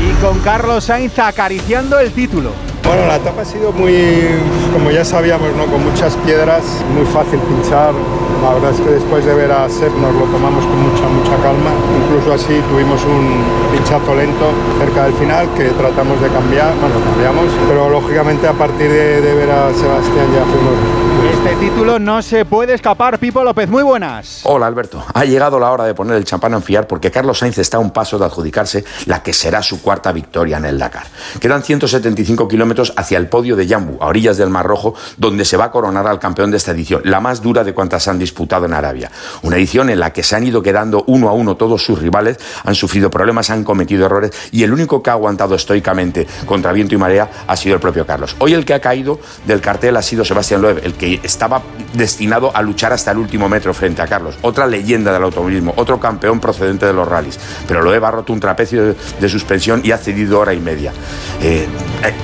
Y 0.00 0.20
con 0.20 0.40
Carlos 0.40 0.82
Sainz 0.82 1.16
acariciando 1.20 2.00
el 2.00 2.10
título. 2.10 2.71
Bueno, 2.84 3.06
la 3.06 3.16
etapa 3.16 3.42
ha 3.42 3.44
sido 3.44 3.72
muy, 3.72 4.28
como 4.72 4.90
ya 4.90 5.04
sabíamos, 5.04 5.54
¿no? 5.56 5.66
con 5.66 5.84
muchas 5.84 6.14
piedras, 6.18 6.62
muy 6.94 7.06
fácil 7.06 7.38
pinchar. 7.40 7.94
La 8.42 8.54
verdad 8.54 8.72
es 8.72 8.80
que 8.80 8.90
después 8.90 9.24
de 9.24 9.34
ver 9.34 9.52
a 9.52 9.68
Sepp 9.68 9.94
nos 9.98 10.12
lo 10.14 10.24
tomamos 10.24 10.64
con 10.66 10.82
mucha, 10.82 11.06
mucha 11.08 11.36
calma. 11.42 11.70
Incluso 12.04 12.32
así 12.34 12.60
tuvimos 12.68 13.00
un 13.04 13.44
pinchazo 13.72 14.14
lento 14.16 14.50
cerca 14.78 15.04
del 15.04 15.14
final 15.14 15.48
que 15.56 15.70
tratamos 15.70 16.20
de 16.20 16.28
cambiar, 16.28 16.74
bueno, 16.80 16.96
cambiamos, 17.04 17.46
pero 17.68 17.88
lógicamente 17.88 18.48
a 18.48 18.52
partir 18.52 18.90
de, 18.90 19.20
de 19.20 19.34
ver 19.34 19.50
a 19.50 19.72
Sebastián 19.72 20.26
ya 20.34 20.44
fuimos... 20.44 21.02
Este 21.22 21.54
título 21.56 22.00
no 22.00 22.20
se 22.20 22.44
puede 22.44 22.74
escapar, 22.74 23.18
Pipo 23.18 23.44
López, 23.44 23.68
muy 23.68 23.84
buenas. 23.84 24.40
Hola 24.42 24.66
Alberto, 24.66 25.04
ha 25.14 25.24
llegado 25.24 25.60
la 25.60 25.70
hora 25.70 25.84
de 25.84 25.94
poner 25.94 26.16
el 26.16 26.24
champán 26.24 26.52
a 26.54 26.56
enfriar 26.56 26.88
porque 26.88 27.12
Carlos 27.12 27.38
Sainz 27.38 27.58
está 27.58 27.76
a 27.76 27.80
un 27.80 27.92
paso 27.92 28.18
de 28.18 28.24
adjudicarse 28.24 28.84
la 29.06 29.22
que 29.22 29.32
será 29.32 29.62
su 29.62 29.80
cuarta 29.80 30.10
victoria 30.10 30.56
en 30.56 30.64
el 30.64 30.78
Dakar. 30.78 31.04
Quedan 31.40 31.62
175 31.62 32.48
kilómetros 32.48 32.71
hacia 32.96 33.18
el 33.18 33.28
podio 33.28 33.56
de 33.56 33.66
Yambu, 33.66 34.02
a 34.02 34.06
orillas 34.06 34.36
del 34.36 34.50
Mar 34.50 34.66
Rojo, 34.66 34.94
donde 35.16 35.44
se 35.44 35.56
va 35.56 35.66
a 35.66 35.70
coronar 35.70 36.06
al 36.06 36.18
campeón 36.18 36.50
de 36.50 36.56
esta 36.56 36.72
edición, 36.72 37.02
la 37.04 37.20
más 37.20 37.42
dura 37.42 37.64
de 37.64 37.74
cuantas 37.74 38.08
han 38.08 38.18
disputado 38.18 38.66
en 38.66 38.72
Arabia. 38.72 39.10
Una 39.42 39.56
edición 39.56 39.90
en 39.90 40.00
la 40.00 40.12
que 40.12 40.22
se 40.22 40.36
han 40.36 40.46
ido 40.46 40.62
quedando 40.62 41.04
uno 41.06 41.28
a 41.28 41.32
uno 41.32 41.56
todos 41.56 41.84
sus 41.84 41.98
rivales, 41.98 42.38
han 42.64 42.74
sufrido 42.74 43.10
problemas, 43.10 43.50
han 43.50 43.64
cometido 43.64 44.06
errores 44.06 44.32
y 44.50 44.62
el 44.62 44.72
único 44.72 45.02
que 45.02 45.10
ha 45.10 45.14
aguantado 45.14 45.54
estoicamente 45.54 46.26
contra 46.46 46.72
viento 46.72 46.94
y 46.94 46.98
marea 46.98 47.30
ha 47.46 47.56
sido 47.56 47.74
el 47.74 47.80
propio 47.80 48.06
Carlos. 48.06 48.36
Hoy 48.38 48.54
el 48.54 48.64
que 48.64 48.74
ha 48.74 48.80
caído 48.80 49.20
del 49.46 49.60
cartel 49.60 49.96
ha 49.96 50.02
sido 50.02 50.24
Sebastián 50.24 50.62
Loeb, 50.62 50.80
el 50.84 50.94
que 50.94 51.20
estaba 51.22 51.62
destinado 51.92 52.54
a 52.54 52.62
luchar 52.62 52.92
hasta 52.92 53.10
el 53.10 53.18
último 53.18 53.48
metro 53.48 53.74
frente 53.74 54.02
a 54.02 54.06
Carlos. 54.06 54.36
Otra 54.42 54.66
leyenda 54.66 55.12
del 55.12 55.22
automovilismo, 55.22 55.74
otro 55.76 56.00
campeón 56.00 56.40
procedente 56.40 56.86
de 56.86 56.92
los 56.92 57.06
rallies. 57.06 57.38
Pero 57.66 57.82
Loeb 57.82 58.04
ha 58.04 58.10
roto 58.10 58.32
un 58.32 58.40
trapecio 58.40 58.94
de, 58.94 59.28
suspensión 59.28 59.80
y 59.84 59.92
ha 59.92 59.98
cedido 59.98 60.40
hora 60.40 60.52
y 60.52 60.60
media. 60.60 60.92
Eh, 61.40 61.66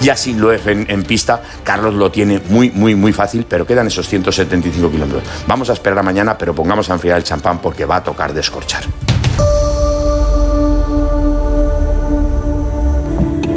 ya 0.00 0.16
sin 0.16 0.37
Loeb 0.38 0.68
en, 0.68 0.86
en, 0.88 1.02
pista, 1.02 1.42
Carlos 1.64 1.94
lo 1.94 2.10
tiene 2.10 2.40
muy, 2.48 2.70
muy, 2.70 2.94
muy 2.94 3.12
fácil, 3.12 3.46
pero 3.48 3.66
quedan 3.66 3.86
esos 3.86 4.08
175 4.08 4.90
kilómetros. 4.90 5.22
Vamos 5.46 5.70
a 5.70 5.72
esperar 5.72 5.98
a 5.98 6.02
mañana, 6.02 6.36
pero 6.38 6.54
pongamos 6.54 6.88
a 6.90 6.94
enfriar 6.94 7.18
el 7.18 7.24
champán 7.24 7.58
porque 7.60 7.84
va 7.84 7.96
a 7.96 8.04
tocar 8.04 8.32
descorchar. 8.32 8.84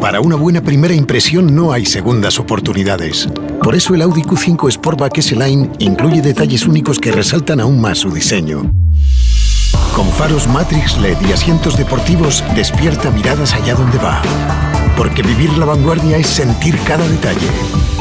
Para 0.02 0.20
una 0.20 0.36
buena 0.36 0.62
primera 0.62 0.96
impresión 0.96 1.56
no 1.56 1.72
hay 1.72 1.86
segundas 1.86 2.40
oportunidades. 2.40 3.30
Por 3.62 3.76
eso 3.76 3.94
el 3.94 4.02
Audi 4.02 4.24
Q5 4.24 4.72
Sportback 4.72 5.20
S-Line 5.20 5.70
incluye 5.78 6.24
detalles 6.24 6.66
únicos 6.66 6.98
que 6.98 7.12
resaltan 7.12 7.60
aún 7.60 7.80
más 7.80 8.00
su 8.00 8.12
diseño. 8.12 8.72
Con 9.96 10.08
faros 10.10 10.48
Matrix 10.48 10.98
LED 10.98 11.18
y 11.30 11.34
asientos 11.34 11.78
deportivos, 11.78 12.44
despierta 12.56 13.12
miradas 13.12 13.54
allá 13.54 13.76
donde 13.76 14.00
va. 14.00 14.22
Porque 14.98 15.22
vivir 15.22 15.58
la 15.58 15.66
vanguardia 15.66 16.18
es 16.18 16.28
sentir 16.28 16.78
cada 16.86 17.08
detalle. 17.08 18.01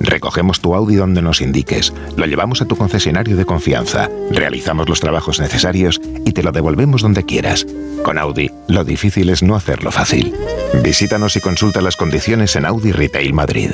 Recogemos 0.00 0.60
tu 0.60 0.74
Audi 0.74 0.96
donde 0.96 1.20
nos 1.20 1.42
indiques, 1.42 1.92
lo 2.16 2.24
llevamos 2.24 2.62
a 2.62 2.64
tu 2.64 2.74
concesionario 2.74 3.36
de 3.36 3.44
confianza, 3.44 4.08
realizamos 4.30 4.88
los 4.88 4.98
trabajos 4.98 5.40
necesarios 5.40 6.00
y 6.24 6.32
te 6.32 6.42
lo 6.42 6.52
devolvemos 6.52 7.02
donde 7.02 7.24
quieras. 7.26 7.66
Con 8.02 8.16
Audi, 8.16 8.50
lo 8.66 8.82
difícil 8.82 9.28
es 9.28 9.42
no 9.42 9.54
hacerlo 9.54 9.92
fácil. 9.92 10.34
Visítanos 10.82 11.36
y 11.36 11.40
consulta 11.40 11.82
las 11.82 11.96
condiciones 11.96 12.56
en 12.56 12.64
Audi 12.64 12.92
Retail 12.92 13.34
Madrid. 13.34 13.72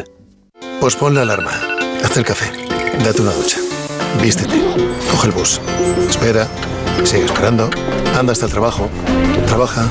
Pues 0.81 0.97
pon 0.97 1.15
la 1.15 1.23
alarma, 1.23 1.53
haz 2.05 2.17
el 2.17 2.25
café, 2.25 2.51
date 3.05 3.23
una 3.23 3.33
ducha, 3.33 3.59
vístete, 4.21 4.61
coge 5.11 5.29
el 5.29 5.33
bus, 5.33 5.61
espera, 6.09 6.49
sigue 7.05 7.27
esperando, 7.27 7.71
anda 8.19 8.33
hasta 8.33 8.47
el 8.47 8.53
trabajo, 8.53 8.91
trabaja, 9.47 9.87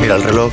mira 0.00 0.16
el 0.16 0.22
reloj, 0.24 0.52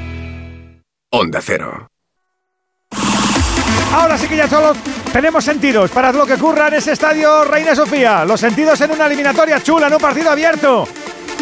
Onda 1.13 1.41
Cero. 1.41 1.89
Ahora 3.93 4.17
sí 4.17 4.29
que 4.29 4.37
ya 4.37 4.47
solo 4.47 4.73
tenemos 5.11 5.43
sentidos 5.43 5.91
para 5.91 6.13
lo 6.13 6.25
que 6.25 6.35
ocurra 6.35 6.69
en 6.69 6.75
ese 6.75 6.93
estadio 6.93 7.43
Reina 7.43 7.75
Sofía. 7.75 8.23
Los 8.23 8.39
sentidos 8.39 8.79
en 8.79 8.91
una 8.91 9.07
eliminatoria 9.07 9.61
chula, 9.61 9.87
en 9.87 9.93
un 9.93 9.99
partido 9.99 10.31
abierto. 10.31 10.87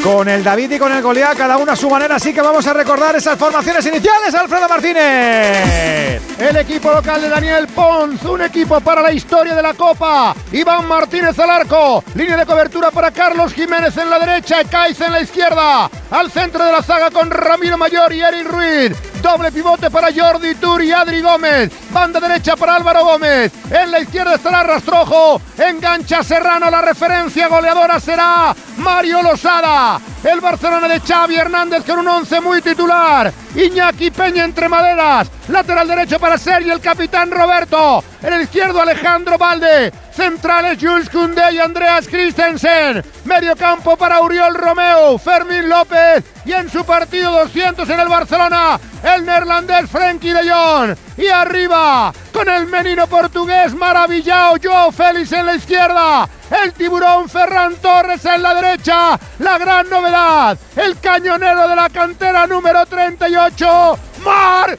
Con 0.03 0.27
el 0.27 0.43
David 0.43 0.71
y 0.71 0.79
con 0.79 0.91
el 0.91 1.03
Goliat, 1.03 1.37
cada 1.37 1.57
uno 1.57 1.73
a 1.73 1.75
su 1.75 1.89
manera, 1.89 2.15
así 2.15 2.33
que 2.33 2.41
vamos 2.41 2.65
a 2.65 2.73
recordar 2.73 3.15
esas 3.17 3.37
formaciones 3.37 3.85
iniciales, 3.85 4.33
Alfredo 4.33 4.67
Martínez. 4.67 6.21
El 6.39 6.55
equipo 6.55 6.91
local 6.91 7.21
de 7.21 7.29
Daniel 7.29 7.67
Pons, 7.67 8.23
un 8.23 8.41
equipo 8.41 8.79
para 8.79 9.01
la 9.01 9.11
historia 9.11 9.53
de 9.53 9.61
la 9.61 9.73
Copa. 9.73 10.33
Iván 10.53 10.87
Martínez 10.87 11.37
al 11.37 11.49
arco, 11.49 12.03
línea 12.15 12.37
de 12.37 12.45
cobertura 12.45 12.91
para 12.91 13.11
Carlos 13.11 13.53
Jiménez 13.53 13.95
en 13.97 14.09
la 14.09 14.17
derecha, 14.19 14.63
Caiz 14.63 14.99
en 15.01 15.11
la 15.11 15.21
izquierda. 15.21 15.91
Al 16.09 16.31
centro 16.31 16.63
de 16.63 16.71
la 16.71 16.81
zaga 16.81 17.11
con 17.11 17.29
Ramiro 17.29 17.77
Mayor 17.77 18.13
y 18.13 18.21
Eric 18.21 18.47
Ruiz. 18.47 18.97
Doble 19.21 19.51
pivote 19.51 19.91
para 19.91 20.09
Jordi 20.13 20.55
Tur 20.55 20.81
y 20.81 20.91
Adri 20.91 21.21
Gómez. 21.21 21.71
Banda 21.91 22.19
derecha 22.19 22.55
para 22.55 22.75
Álvaro 22.75 23.03
Gómez. 23.03 23.51
En 23.69 23.91
la 23.91 23.99
izquierda 23.99 24.35
estará 24.35 24.63
Rastrojo. 24.63 25.41
Engancha 25.57 26.23
Serrano. 26.23 26.69
La 26.69 26.81
referencia 26.81 27.47
goleadora 27.47 27.99
será 27.99 28.55
Mario 28.77 29.21
Losada. 29.21 29.99
El 30.23 30.39
Barcelona 30.39 30.87
de 30.87 31.01
Xavi 31.01 31.35
Hernández 31.35 31.83
con 31.85 31.99
un 31.99 32.07
once 32.07 32.39
muy 32.39 32.61
titular. 32.61 33.31
Iñaki 33.55 34.11
Peña 34.11 34.45
entre 34.45 34.69
maderas. 34.69 35.29
Lateral 35.47 35.87
derecho 35.87 36.19
para 36.19 36.37
Sergio, 36.37 36.73
el 36.73 36.81
capitán 36.81 37.31
Roberto. 37.31 38.03
En 38.21 38.33
el 38.33 38.41
izquierdo 38.41 38.81
Alejandro 38.81 39.37
Valde. 39.37 39.91
Centrales 40.11 40.77
Jules 40.81 41.09
Koundé 41.09 41.53
y 41.53 41.59
Andreas 41.59 42.07
Christensen. 42.07 43.03
Medio 43.23 43.55
campo 43.55 43.95
para 43.95 44.21
Uriol 44.21 44.53
Romeo, 44.53 45.17
Fermín 45.17 45.69
López 45.69 46.25
y 46.43 46.51
en 46.51 46.69
su 46.69 46.83
partido 46.83 47.31
200 47.31 47.89
en 47.89 47.99
el 47.99 48.07
Barcelona, 48.09 48.79
el 49.01 49.25
neerlandés 49.25 49.89
Frenkie 49.89 50.33
de 50.33 50.51
Jong. 50.51 51.08
Y 51.19 51.27
arriba, 51.27 52.13
con 52.31 52.47
el 52.47 52.65
menino 52.67 53.05
portugués 53.05 53.75
maravillado 53.75 54.55
Joao 54.63 54.89
Félix 54.89 55.33
en 55.33 55.47
la 55.47 55.55
izquierda, 55.55 56.29
el 56.63 56.71
tiburón 56.71 57.27
Ferran 57.27 57.75
Torres 57.75 58.23
en 58.23 58.41
la 58.41 58.55
derecha, 58.55 59.19
la 59.39 59.57
gran 59.57 59.89
novedad, 59.89 60.57
el 60.77 60.97
cañonero 60.97 61.67
de 61.67 61.75
la 61.75 61.89
cantera 61.89 62.47
número 62.47 62.85
38, 62.85 63.99
Mar 64.23 64.77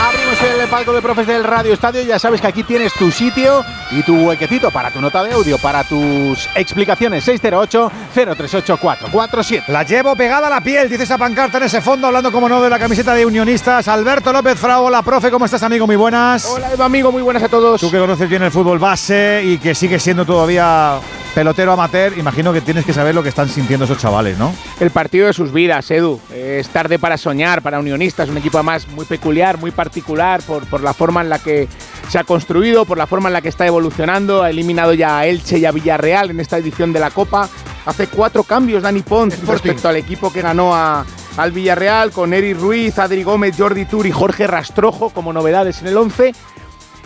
Abrimos 0.00 0.23
el 0.44 0.68
palco 0.68 0.92
de 0.92 1.00
profes 1.00 1.26
del 1.26 1.42
Radio 1.42 1.72
Estadio. 1.72 2.02
Ya 2.02 2.18
sabes 2.18 2.38
que 2.40 2.46
aquí 2.46 2.62
tienes 2.64 2.92
tu 2.94 3.10
sitio 3.10 3.64
y 3.90 4.02
tu 4.02 4.26
huequecito 4.26 4.70
para 4.70 4.90
tu 4.90 5.00
nota 5.00 5.22
de 5.22 5.32
audio, 5.32 5.56
para 5.58 5.82
tus 5.84 6.46
explicaciones. 6.54 7.26
608-038-447. 7.26 9.68
La 9.68 9.84
llevo 9.84 10.14
pegada 10.14 10.48
a 10.48 10.50
la 10.50 10.60
piel, 10.60 10.90
dice 10.90 11.04
esa 11.04 11.16
pancarta 11.16 11.56
en 11.58 11.64
ese 11.64 11.80
fondo, 11.80 12.08
hablando 12.08 12.30
como 12.30 12.46
no 12.48 12.60
de 12.60 12.68
la 12.68 12.78
camiseta 12.78 13.14
de 13.14 13.24
unionistas. 13.24 13.88
Alberto 13.88 14.30
López 14.32 14.58
Frau, 14.58 14.84
hola 14.84 15.00
profe, 15.02 15.30
¿cómo 15.30 15.46
estás 15.46 15.62
amigo? 15.62 15.86
Muy 15.86 15.96
buenas. 15.96 16.44
Hola 16.44 16.74
Eva, 16.74 16.84
amigo, 16.84 17.10
muy 17.10 17.22
buenas 17.22 17.42
a 17.42 17.48
todos. 17.48 17.80
Tú 17.80 17.90
que 17.90 17.98
conoces 17.98 18.28
bien 18.28 18.42
el 18.42 18.50
fútbol 18.50 18.78
base 18.78 19.40
y 19.44 19.56
que 19.58 19.74
sigue 19.74 19.98
siendo 19.98 20.26
todavía 20.26 20.98
pelotero 21.34 21.72
amateur, 21.72 22.16
imagino 22.16 22.52
que 22.52 22.60
tienes 22.60 22.84
que 22.84 22.92
saber 22.92 23.12
lo 23.14 23.22
que 23.22 23.30
están 23.30 23.48
sintiendo 23.48 23.86
esos 23.86 23.98
chavales, 23.98 24.38
¿no? 24.38 24.54
El 24.78 24.90
partido 24.90 25.26
de 25.26 25.32
sus 25.32 25.52
vidas, 25.52 25.90
Edu. 25.90 26.20
Es 26.32 26.68
tarde 26.68 27.00
para 27.00 27.16
soñar 27.16 27.60
para 27.60 27.80
Unionistas, 27.80 28.28
un 28.28 28.36
equipo 28.36 28.58
además 28.58 28.86
muy 28.88 29.04
peculiar, 29.04 29.58
muy 29.58 29.72
particular 29.72 30.33
por, 30.42 30.66
por 30.66 30.82
la 30.82 30.94
forma 30.94 31.20
en 31.20 31.28
la 31.28 31.38
que 31.38 31.68
se 32.08 32.18
ha 32.18 32.24
construido, 32.24 32.84
por 32.84 32.98
la 32.98 33.06
forma 33.06 33.28
en 33.28 33.32
la 33.32 33.42
que 33.42 33.48
está 33.48 33.66
evolucionando. 33.66 34.42
Ha 34.42 34.50
eliminado 34.50 34.94
ya 34.94 35.18
a 35.18 35.26
Elche 35.26 35.58
y 35.58 35.64
a 35.64 35.72
Villarreal 35.72 36.30
en 36.30 36.40
esta 36.40 36.58
edición 36.58 36.92
de 36.92 37.00
la 37.00 37.10
Copa. 37.10 37.48
Hace 37.86 38.06
cuatro 38.06 38.44
cambios 38.44 38.82
Dani 38.82 39.02
Pons 39.02 39.46
respecto 39.46 39.88
al 39.88 39.96
equipo 39.96 40.32
que 40.32 40.40
ganó 40.40 40.74
a, 40.74 41.04
al 41.36 41.52
Villarreal 41.52 42.12
con 42.12 42.32
Eric 42.32 42.58
Ruiz, 42.58 42.98
Adri 42.98 43.22
Gómez, 43.22 43.56
Jordi 43.58 43.84
Tur 43.84 44.06
y 44.06 44.10
Jorge 44.10 44.46
Rastrojo 44.46 45.10
como 45.10 45.32
novedades 45.32 45.82
en 45.82 45.88
el 45.88 45.96
11. 45.96 46.32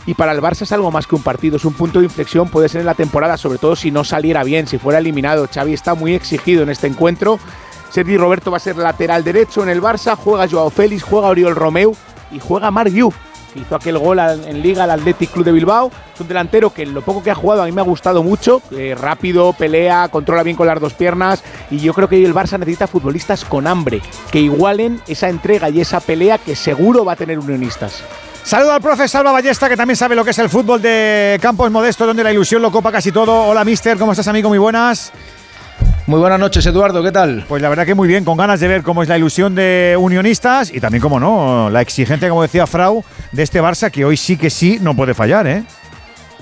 Y 0.06 0.14
para 0.14 0.32
el 0.32 0.40
Barça 0.40 0.62
es 0.62 0.72
algo 0.72 0.90
más 0.90 1.06
que 1.06 1.16
un 1.16 1.22
partido, 1.22 1.56
es 1.56 1.66
un 1.66 1.74
punto 1.74 1.98
de 1.98 2.06
inflexión, 2.06 2.48
puede 2.48 2.70
ser 2.70 2.80
en 2.80 2.86
la 2.86 2.94
temporada, 2.94 3.36
sobre 3.36 3.58
todo 3.58 3.76
si 3.76 3.90
no 3.90 4.04
saliera 4.04 4.42
bien, 4.42 4.66
si 4.66 4.78
fuera 4.78 5.00
eliminado. 5.00 5.46
Xavi 5.52 5.74
está 5.74 5.94
muy 5.94 6.14
exigido 6.14 6.62
en 6.62 6.70
este 6.70 6.86
encuentro. 6.86 7.38
Sergi 7.90 8.16
Roberto 8.16 8.50
va 8.50 8.56
a 8.56 8.60
ser 8.60 8.76
lateral 8.76 9.22
derecho 9.22 9.62
en 9.62 9.68
el 9.68 9.82
Barça, 9.82 10.16
juega 10.16 10.48
Joao 10.48 10.70
Félix, 10.70 11.02
juega 11.02 11.28
Oriol 11.28 11.54
Romeu 11.54 11.94
y 12.30 12.38
juega 12.38 12.70
Marc 12.70 12.90
Yu, 12.90 13.12
que 13.52 13.60
hizo 13.60 13.74
aquel 13.74 13.98
gol 13.98 14.18
en 14.18 14.62
Liga 14.62 14.84
al 14.84 14.90
Athletic 14.90 15.30
Club 15.30 15.44
de 15.44 15.52
Bilbao. 15.52 15.90
Es 16.14 16.20
un 16.20 16.28
delantero 16.28 16.72
que 16.72 16.86
lo 16.86 17.02
poco 17.02 17.22
que 17.22 17.30
ha 17.30 17.34
jugado 17.34 17.62
a 17.62 17.66
mí 17.66 17.72
me 17.72 17.80
ha 17.80 17.84
gustado 17.84 18.22
mucho, 18.22 18.62
eh, 18.70 18.94
rápido, 18.98 19.52
pelea, 19.52 20.08
controla 20.08 20.42
bien 20.42 20.56
con 20.56 20.66
las 20.66 20.80
dos 20.80 20.94
piernas 20.94 21.42
y 21.70 21.78
yo 21.78 21.94
creo 21.94 22.08
que 22.08 22.24
el 22.24 22.34
Barça 22.34 22.58
necesita 22.58 22.86
futbolistas 22.86 23.44
con 23.44 23.66
hambre, 23.66 24.02
que 24.30 24.40
igualen 24.40 25.00
esa 25.06 25.28
entrega 25.28 25.70
y 25.70 25.80
esa 25.80 26.00
pelea 26.00 26.38
que 26.38 26.56
seguro 26.56 27.04
va 27.04 27.12
a 27.12 27.16
tener 27.16 27.38
unionistas. 27.38 28.02
Saludo 28.42 28.72
al 28.72 28.80
profe 28.80 29.06
Salva 29.08 29.30
Ballesta, 29.30 29.68
que 29.68 29.76
también 29.76 29.96
sabe 29.96 30.14
lo 30.14 30.24
que 30.24 30.30
es 30.30 30.38
el 30.38 30.48
fútbol 30.48 30.80
de 30.80 31.38
campos 31.42 31.70
modestos, 31.70 32.06
donde 32.06 32.24
la 32.24 32.32
ilusión 32.32 32.62
lo 32.62 32.72
copa 32.72 32.90
casi 32.90 33.12
todo. 33.12 33.46
Hola, 33.46 33.62
mister, 33.62 33.98
¿cómo 33.98 34.12
estás, 34.12 34.26
amigo? 34.28 34.48
Muy 34.48 34.56
buenas. 34.56 35.12
Muy 36.08 36.20
buenas 36.20 36.40
noches, 36.40 36.64
Eduardo, 36.64 37.02
¿qué 37.02 37.12
tal? 37.12 37.44
Pues 37.46 37.60
la 37.60 37.68
verdad 37.68 37.84
que 37.84 37.94
muy 37.94 38.08
bien, 38.08 38.24
con 38.24 38.38
ganas 38.38 38.60
de 38.60 38.66
ver 38.66 38.82
cómo 38.82 39.02
es 39.02 39.10
la 39.10 39.18
ilusión 39.18 39.54
de 39.54 39.94
unionistas 40.00 40.72
y 40.72 40.80
también, 40.80 41.02
como 41.02 41.20
no, 41.20 41.68
la 41.68 41.82
exigencia, 41.82 42.30
como 42.30 42.40
decía 42.40 42.66
Frau, 42.66 43.04
de 43.30 43.42
este 43.42 43.60
Barça, 43.60 43.90
que 43.90 44.06
hoy 44.06 44.16
sí 44.16 44.38
que 44.38 44.48
sí 44.48 44.78
no 44.80 44.96
puede 44.96 45.12
fallar, 45.12 45.46
¿eh? 45.46 45.64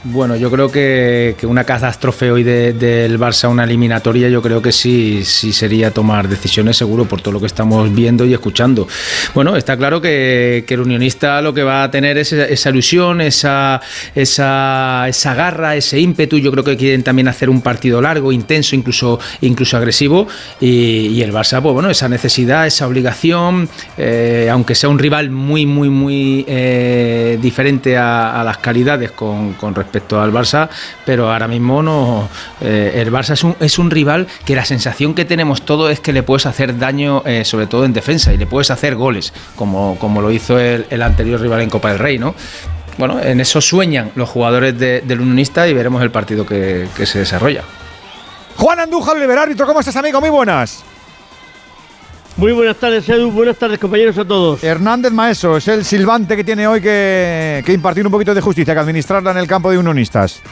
Bueno, 0.04 0.36
yo 0.36 0.50
creo 0.52 0.70
que, 0.70 1.34
que 1.36 1.46
una 1.46 1.64
catástrofe 1.64 2.30
hoy 2.30 2.44
de- 2.44 2.74
del 2.74 3.18
Barça, 3.18 3.48
una 3.50 3.64
eliminatoria, 3.64 4.28
yo 4.28 4.40
creo 4.40 4.62
que 4.62 4.70
sí, 4.70 5.24
sí 5.24 5.52
sería 5.52 5.90
tomar 5.90 6.28
decisiones 6.28 6.76
seguro 6.76 7.06
por 7.06 7.20
todo 7.22 7.32
lo 7.32 7.40
que 7.40 7.46
estamos 7.46 7.92
viendo 7.92 8.24
y 8.24 8.32
escuchando. 8.32 8.86
Bueno, 9.34 9.56
está 9.56 9.76
claro 9.76 10.00
que, 10.00 10.64
que 10.66 10.74
el 10.74 10.80
unionista 10.80 11.42
lo 11.42 11.52
que 11.52 11.64
va 11.64 11.82
a 11.82 11.90
tener 11.90 12.18
es 12.18 12.32
esa, 12.32 12.70
ilusión, 12.70 13.20
esa, 13.20 13.80
esa, 14.14 15.06
esa 15.08 15.34
garra, 15.34 15.74
ese 15.74 15.98
ímpetu. 15.98 16.38
Yo 16.38 16.52
creo 16.52 16.62
que 16.62 16.76
quieren 16.76 17.02
también 17.02 17.26
hacer 17.26 17.50
un 17.50 17.60
partido 17.60 18.00
largo, 18.00 18.30
intenso, 18.30 18.76
incluso, 18.76 19.18
incluso 19.40 19.76
agresivo. 19.76 20.28
Y, 20.60 21.20
el 21.22 21.32
Barça, 21.32 21.60
pues 21.62 21.72
bueno, 21.74 21.90
esa 21.90 22.08
necesidad, 22.08 22.66
esa 22.66 22.86
obligación, 22.86 23.68
eh, 23.98 24.48
aunque 24.52 24.74
sea 24.76 24.88
un 24.90 24.98
rival 25.00 25.30
muy, 25.30 25.66
muy, 25.66 25.88
muy 25.88 26.44
eh, 26.46 27.38
diferente 27.42 27.96
a, 27.96 28.40
a 28.40 28.44
las 28.44 28.58
calidades 28.58 29.10
con, 29.10 29.54
con 29.54 29.74
respecto 29.74 29.85
al 30.20 30.32
Barça, 30.32 30.68
pero 31.04 31.32
ahora 31.32 31.48
mismo 31.48 31.82
no. 31.82 32.28
eh, 32.60 32.92
el 32.96 33.12
Barça 33.12 33.32
es 33.32 33.44
un, 33.44 33.56
es 33.60 33.78
un 33.78 33.90
rival 33.90 34.26
que 34.44 34.54
la 34.54 34.64
sensación 34.64 35.14
que 35.14 35.24
tenemos 35.24 35.62
todos 35.62 35.90
es 35.90 36.00
que 36.00 36.12
le 36.12 36.22
puedes 36.22 36.46
hacer 36.46 36.78
daño, 36.78 37.22
eh, 37.26 37.44
sobre 37.44 37.66
todo 37.66 37.84
en 37.84 37.92
defensa, 37.92 38.32
y 38.32 38.36
le 38.38 38.46
puedes 38.46 38.70
hacer 38.70 38.94
goles, 38.96 39.32
como, 39.56 39.96
como 39.98 40.20
lo 40.22 40.30
hizo 40.30 40.58
el, 40.58 41.02
anterior 41.02 41.40
rival 41.40 41.60
en 41.60 41.70
Copa 41.70 41.88
del 41.90 41.98
Rey, 41.98 42.18
¿no? 42.18 42.34
Bueno, 42.98 43.20
en 43.20 43.40
eso 43.40 43.60
sueñan 43.60 44.10
los 44.14 44.28
jugadores 44.28 44.78
de- 44.78 45.02
del 45.02 45.20
unionista 45.20 45.68
y 45.68 45.74
veremos 45.74 46.02
el 46.02 46.10
partido 46.10 46.46
que, 46.46 46.88
que 46.96 47.04
se 47.06 47.18
desarrolla. 47.18 47.62
Juan 48.56 48.80
Andújar, 48.80 49.16
Oliver 49.16 49.38
Árbitro, 49.38 49.66
¿cómo 49.66 49.80
estás, 49.80 49.96
amigo? 49.96 50.18
Muy 50.20 50.30
buenas. 50.30 50.82
Muy 52.36 52.52
buenas 52.52 52.76
tardes, 52.76 53.08
Edu. 53.08 53.30
Buenas 53.30 53.56
tardes, 53.56 53.78
compañeros, 53.78 54.18
a 54.18 54.24
todos. 54.26 54.62
Hernández 54.62 55.10
Maeso 55.10 55.56
es 55.56 55.68
el 55.68 55.86
silbante 55.86 56.36
que 56.36 56.44
tiene 56.44 56.66
hoy 56.66 56.82
que, 56.82 57.62
que 57.64 57.72
impartir 57.72 58.04
un 58.04 58.12
poquito 58.12 58.34
de 58.34 58.42
justicia, 58.42 58.74
que 58.74 58.80
administrarla 58.80 59.30
en 59.30 59.38
el 59.38 59.46
campo 59.46 59.70
de 59.70 59.78
unionistas. 59.78 60.42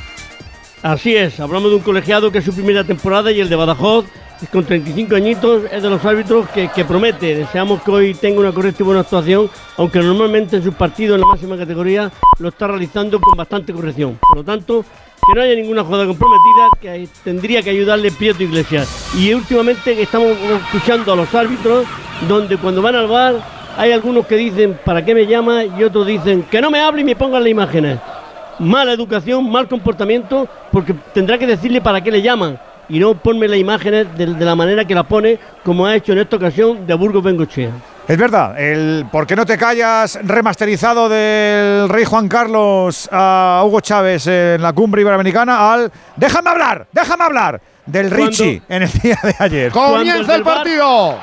Así 0.82 1.14
es, 1.14 1.38
hablamos 1.40 1.70
de 1.70 1.76
un 1.76 1.82
colegiado 1.82 2.32
que 2.32 2.38
es 2.38 2.44
su 2.44 2.54
primera 2.54 2.84
temporada 2.84 3.30
y 3.32 3.40
el 3.40 3.50
de 3.50 3.56
Badajoz, 3.56 4.06
es 4.42 4.48
con 4.48 4.64
35 4.64 5.14
añitos, 5.14 5.62
es 5.70 5.82
de 5.82 5.90
los 5.90 6.02
árbitros 6.04 6.48
que, 6.50 6.68
que 6.68 6.86
promete. 6.86 7.36
Deseamos 7.36 7.82
que 7.82 7.90
hoy 7.90 8.14
tenga 8.14 8.40
una 8.40 8.52
correcta 8.52 8.82
y 8.82 8.86
buena 8.86 9.00
actuación, 9.02 9.50
aunque 9.76 9.98
normalmente 9.98 10.56
en 10.56 10.62
sus 10.62 10.74
partidos 10.74 11.16
en 11.16 11.20
la 11.20 11.26
máxima 11.26 11.56
categoría 11.56 12.10
lo 12.38 12.48
está 12.48 12.66
realizando 12.66 13.20
con 13.20 13.36
bastante 13.36 13.74
corrección. 13.74 14.18
Por 14.20 14.38
lo 14.38 14.44
tanto, 14.44 14.84
que 15.26 15.34
no 15.34 15.42
haya 15.42 15.54
ninguna 15.54 15.84
jugada 15.84 16.06
comprometida, 16.06 16.68
que 16.80 17.08
tendría 17.22 17.62
que 17.62 17.70
ayudarle 17.70 18.10
Prieto 18.10 18.42
Iglesias. 18.42 19.12
Y 19.18 19.32
últimamente 19.32 20.00
estamos 20.00 20.32
escuchando 20.64 21.12
a 21.12 21.16
los 21.16 21.34
árbitros, 21.34 21.87
donde 22.28 22.56
cuando 22.56 22.82
van 22.82 22.94
al 22.96 23.08
bar 23.08 23.37
hay 23.76 23.92
algunos 23.92 24.26
que 24.26 24.37
dicen, 24.37 24.78
¿para 24.84 25.04
qué 25.04 25.14
me 25.14 25.26
llama? 25.26 25.64
Y 25.64 25.82
otros 25.82 26.06
dicen, 26.06 26.42
que 26.42 26.60
no 26.60 26.70
me 26.70 26.80
hable 26.80 27.00
y 27.00 27.04
me 27.04 27.16
pongan 27.16 27.42
las 27.42 27.50
imágenes 27.50 27.98
mala 28.58 28.92
educación, 28.92 29.50
mal 29.50 29.68
comportamiento, 29.68 30.48
porque 30.70 30.94
tendrá 31.12 31.38
que 31.38 31.46
decirle 31.46 31.80
para 31.80 32.02
qué 32.02 32.10
le 32.10 32.22
llaman 32.22 32.58
y 32.88 32.98
no 32.98 33.14
ponme 33.14 33.48
las 33.48 33.58
imágenes 33.58 34.06
de, 34.16 34.26
de 34.26 34.44
la 34.44 34.54
manera 34.54 34.84
que 34.84 34.94
la 34.94 35.04
pone, 35.04 35.38
como 35.64 35.87
ha 35.87 35.96
hecho 35.96 36.12
en 36.12 36.18
esta 36.18 36.37
ocasión 36.37 36.87
de 36.87 36.94
Burgos 36.94 37.22
Bengochea. 37.22 37.72
Es 38.06 38.18
verdad, 38.18 38.60
el 38.60 39.06
¿Por 39.10 39.26
qué 39.26 39.34
no 39.34 39.46
te 39.46 39.56
callas? 39.56 40.18
remasterizado 40.22 41.08
del 41.08 41.88
rey 41.88 42.04
Juan 42.04 42.28
Carlos 42.28 43.08
a 43.10 43.62
Hugo 43.64 43.80
Chávez 43.80 44.26
en 44.26 44.60
la 44.60 44.72
cumbre 44.74 45.00
iberoamericana 45.00 45.72
al 45.72 45.90
¡Déjame 46.16 46.50
hablar! 46.50 46.86
¡Déjame 46.92 47.24
hablar! 47.24 47.60
del 47.86 48.10
Richie 48.10 48.62
en 48.68 48.82
el 48.82 48.90
día 48.92 49.18
de 49.22 49.34
ayer. 49.38 49.72
Comienza 49.72 50.34
el 50.34 50.42
partido. 50.42 51.18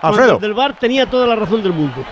Alfredo. 0.00 0.34
El 0.34 0.40
del 0.40 0.54
bar 0.54 0.76
tenía 0.78 1.06
toda 1.06 1.26
la 1.26 1.36
razón 1.36 1.62
del 1.62 1.72
mundo. 1.72 2.04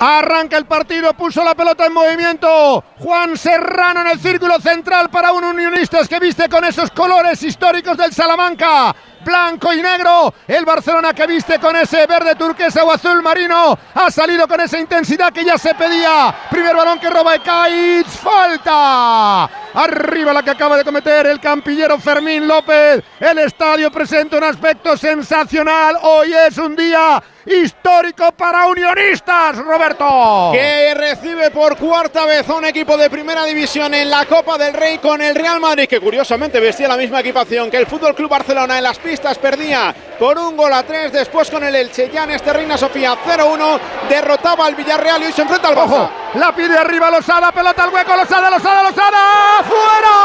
Arranca 0.00 0.56
el 0.56 0.64
partido, 0.66 1.12
puso 1.14 1.42
la 1.42 1.54
pelota 1.54 1.86
en 1.86 1.92
movimiento. 1.92 2.84
Juan 2.98 3.36
Serrano 3.36 4.02
en 4.02 4.06
el 4.08 4.20
círculo 4.20 4.60
central 4.60 5.10
para 5.10 5.32
un 5.32 5.42
unionistas 5.44 6.06
que 6.06 6.20
viste 6.20 6.48
con 6.48 6.64
esos 6.64 6.90
colores 6.92 7.42
históricos 7.42 7.96
del 7.96 8.12
Salamanca. 8.12 8.94
Blanco 9.24 9.72
y 9.72 9.82
negro. 9.82 10.32
El 10.46 10.64
Barcelona 10.64 11.12
que 11.12 11.26
viste 11.26 11.58
con 11.58 11.76
ese 11.76 12.06
verde 12.06 12.34
turquesa 12.34 12.84
o 12.84 12.90
azul 12.90 13.22
marino. 13.22 13.78
Ha 13.94 14.10
salido 14.10 14.46
con 14.46 14.60
esa 14.60 14.78
intensidad 14.78 15.32
que 15.32 15.44
ya 15.44 15.58
se 15.58 15.74
pedía. 15.74 16.34
Primer 16.50 16.76
balón 16.76 16.98
que 16.98 17.10
roba 17.10 17.34
Ekaitz. 17.34 18.16
Falta. 18.18 19.44
Arriba 19.74 20.32
la 20.32 20.42
que 20.42 20.50
acaba 20.50 20.76
de 20.76 20.84
cometer 20.84 21.26
el 21.26 21.40
campillero 21.40 21.98
Fermín 21.98 22.48
López. 22.48 23.02
El 23.20 23.38
estadio 23.38 23.90
presenta 23.90 24.38
un 24.38 24.44
aspecto 24.44 24.96
sensacional. 24.96 25.96
Hoy 26.02 26.32
es 26.32 26.56
un 26.58 26.74
día 26.74 27.22
histórico 27.50 28.32
para 28.32 28.66
unionistas, 28.66 29.56
Roberto. 29.56 30.50
Que 30.52 30.94
recibe 30.94 31.50
por 31.50 31.76
cuarta 31.76 32.24
vez 32.26 32.48
a 32.48 32.54
un 32.54 32.64
equipo 32.64 32.96
de 32.96 33.10
primera 33.10 33.44
división 33.44 33.94
en 33.94 34.10
la 34.10 34.24
Copa 34.26 34.58
del 34.58 34.74
Rey 34.74 34.98
con 34.98 35.20
el 35.22 35.34
Real 35.34 35.60
Madrid, 35.60 35.88
que 35.88 36.00
curiosamente 36.00 36.60
vestía 36.60 36.88
la 36.88 36.96
misma 36.96 37.20
equipación 37.20 37.70
que 37.70 37.78
el 37.78 37.86
Fútbol 37.86 38.14
Club 38.14 38.30
Barcelona 38.30 38.78
en 38.78 38.84
las 38.84 38.98
pistas, 38.98 39.38
perdía 39.38 39.94
por 40.18 40.38
un 40.38 40.56
gol 40.56 40.72
a 40.72 40.82
tres. 40.82 41.12
Después 41.12 41.50
con 41.50 41.64
el 41.64 41.74
Elche, 41.74 42.10
ya 42.10 42.24
en 42.24 42.32
este 42.32 42.52
Reina 42.52 42.76
Sofía 42.76 43.16
0-1, 43.24 43.80
derrotaba 44.08 44.66
al 44.66 44.74
Villarreal 44.74 45.22
y 45.22 45.26
hoy 45.26 45.32
se 45.32 45.42
enfrenta 45.42 45.68
al 45.68 45.76
Barça. 45.76 45.84
Ojo, 45.84 46.10
la 46.34 46.54
pide 46.54 46.76
arriba 46.76 47.10
Losada, 47.10 47.52
pelota 47.52 47.84
al 47.84 47.94
hueco, 47.94 48.16
Losada, 48.16 48.50
Losada, 48.50 48.82
Losada. 48.82 49.62
¡Fuera! 49.68 50.18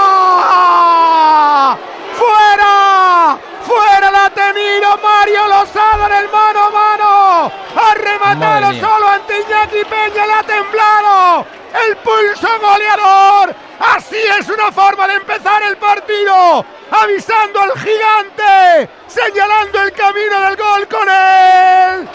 ¡Fuera! 2.15 3.52
¡Fuera 3.73 4.11
la 4.11 4.25
ha 4.25 4.29
tenido 4.29 4.97
Mario 4.97 5.47
Losada 5.47 6.05
en 6.05 6.13
el 6.25 6.29
mano 6.29 6.65
a 6.65 6.69
mano! 6.69 7.51
¡Ha 7.75 7.93
rematado 7.95 8.71
solo 8.73 9.07
ante 9.07 9.39
Iñaki 9.39 9.83
Peña! 9.85 10.27
¡Le 10.27 10.33
ha 10.33 10.43
temblado! 10.43 11.45
¡El 11.87 11.97
pulso 11.97 12.47
goleador! 12.61 13.55
Así 13.79 14.17
es 14.39 14.47
una 14.47 14.71
forma 14.71 15.07
de 15.07 15.15
empezar 15.15 15.63
el 15.63 15.77
partido. 15.77 16.63
Avisando 16.91 17.61
al 17.61 17.71
gigante. 17.79 18.89
Señalando 19.07 19.81
el 19.81 19.91
camino 19.93 20.39
del 20.41 20.55
gol 20.55 20.87
con 20.87 21.09
él. 21.09 22.07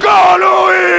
¡Golui! 0.00 0.94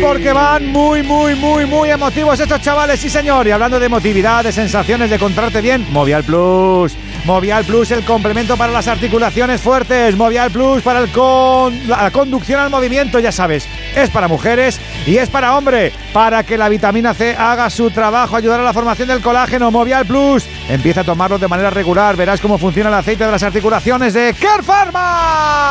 Porque 0.00 0.32
van 0.32 0.66
muy, 0.66 1.02
muy, 1.02 1.34
muy, 1.34 1.66
muy 1.66 1.90
emotivos 1.90 2.40
estos 2.40 2.60
chavales, 2.62 2.98
sí 3.00 3.10
señor. 3.10 3.46
Y 3.46 3.50
hablando 3.50 3.78
de 3.78 3.86
emotividad, 3.86 4.42
de 4.42 4.50
sensaciones, 4.50 5.10
de 5.10 5.16
encontrarte 5.16 5.60
bien, 5.60 5.86
Movial 5.90 6.24
Plus. 6.24 6.94
Movial 7.26 7.64
Plus, 7.64 7.90
el 7.90 8.02
complemento 8.04 8.56
para 8.56 8.72
las 8.72 8.88
articulaciones 8.88 9.60
fuertes. 9.60 10.16
Movial 10.16 10.50
Plus 10.50 10.82
para 10.82 11.00
el 11.00 11.10
con- 11.10 11.86
la 11.86 12.10
conducción 12.10 12.60
al 12.60 12.70
movimiento, 12.70 13.18
ya 13.18 13.30
sabes. 13.30 13.68
Es 13.94 14.08
para 14.10 14.26
mujeres 14.26 14.80
y 15.06 15.18
es 15.18 15.28
para 15.28 15.56
hombre. 15.56 15.92
Para 16.14 16.44
que 16.44 16.56
la 16.56 16.68
vitamina 16.70 17.12
C 17.12 17.36
haga 17.38 17.68
su 17.68 17.90
trabajo, 17.90 18.36
ayudar 18.36 18.58
a 18.60 18.64
la 18.64 18.72
formación 18.72 19.06
del 19.08 19.20
colágeno. 19.20 19.70
Movial 19.70 20.06
Plus. 20.06 20.44
Empieza 20.68 21.02
a 21.02 21.04
tomarlo 21.04 21.38
de 21.38 21.46
manera 21.48 21.68
regular. 21.70 22.16
Verás 22.16 22.40
cómo 22.40 22.56
funciona 22.58 22.88
el 22.88 22.94
aceite 22.96 23.26
de 23.26 23.30
las 23.32 23.42
articulaciones 23.42 24.14
de 24.14 24.34
Care 24.34 24.62
Pharma. 24.62 25.70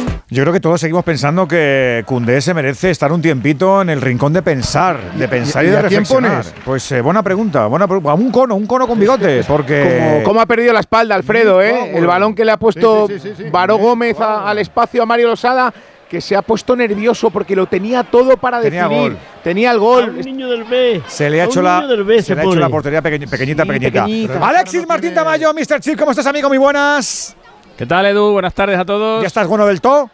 Yo 0.33 0.43
creo 0.43 0.53
que 0.53 0.61
todos 0.61 0.79
seguimos 0.79 1.03
pensando 1.03 1.45
que 1.45 2.03
Cundé 2.05 2.39
se 2.39 2.53
merece 2.53 2.89
estar 2.89 3.11
un 3.11 3.21
tiempito 3.21 3.81
en 3.81 3.89
el 3.89 3.99
rincón 3.99 4.31
de 4.31 4.41
pensar, 4.41 4.97
de 5.15 5.27
pensar 5.27 5.65
y, 5.65 5.67
y 5.67 5.71
de 5.71 5.77
a 5.77 5.79
quién 5.81 5.89
reflexionar. 6.05 6.43
pones? 6.43 6.53
Pues 6.63 6.89
eh, 6.93 7.01
buena 7.01 7.21
pregunta, 7.21 7.67
buena 7.67 7.85
pre- 7.85 7.99
a 8.05 8.13
un 8.13 8.31
cono, 8.31 8.55
un 8.55 8.65
cono 8.65 8.87
con 8.87 8.97
bigote, 8.97 9.43
porque 9.45 9.99
Como, 10.13 10.23
cómo 10.23 10.39
ha 10.41 10.45
perdido 10.45 10.71
la 10.71 10.79
espalda 10.79 11.15
Alfredo, 11.15 11.61
¿eh? 11.61 11.91
El 11.97 12.07
balón 12.07 12.33
que 12.33 12.45
le 12.45 12.53
ha 12.53 12.57
puesto 12.57 13.09
Baró 13.51 13.75
Gómez 13.77 14.17
a- 14.21 14.49
al 14.49 14.57
espacio 14.59 15.03
a 15.03 15.05
Mario 15.05 15.27
Losada, 15.27 15.73
que 16.09 16.21
se 16.21 16.33
ha 16.37 16.41
puesto 16.41 16.77
nervioso 16.77 17.29
porque 17.29 17.53
lo 17.53 17.65
tenía 17.65 18.03
todo 18.05 18.37
para 18.37 18.61
Tenía 18.61 18.83
definir. 18.83 19.11
gol. 19.11 19.17
Tenía 19.43 19.71
el 19.71 19.77
A 19.77 19.79
gol. 19.81 20.09
un 20.17 20.21
niño 20.21 20.49
del 20.49 20.63
B. 20.63 21.01
se 21.07 21.29
le 21.29 21.41
ha 21.41 21.43
A 21.43 21.47
hecho 21.47 21.61
la, 21.61 21.81
B 21.81 22.19
se 22.19 22.27
se 22.27 22.35
le 22.35 22.39
ha 22.39 22.43
hecho 22.45 22.49
pone. 22.51 22.61
la 22.61 22.69
portería 22.69 23.03
pequeñ- 23.03 23.29
pequeñita, 23.29 23.63
Sí, 23.63 23.67
pequeñita. 23.69 24.05
pequeñita. 24.05 24.47
Alexis 24.47 24.87
Martín 24.87 25.13
Tamayo, 25.13 25.53
Mr. 25.53 25.81
Chip, 25.81 25.99
¿cómo 25.99 26.11
estás, 26.11 26.25
amigo? 26.27 26.47
Muy 26.47 26.57
buenas. 26.57 27.35
¿Qué 27.77 27.85
tal, 27.85 28.05
Edu? 28.05 28.31
Buenas 28.31 28.53
tardes 28.53 28.79
a 28.79 28.85
todos. 28.85 29.21
¿Ya 29.21 29.27
estás 29.27 29.45
bueno 29.47 29.65
del 29.65 29.81
todo? 29.81 30.09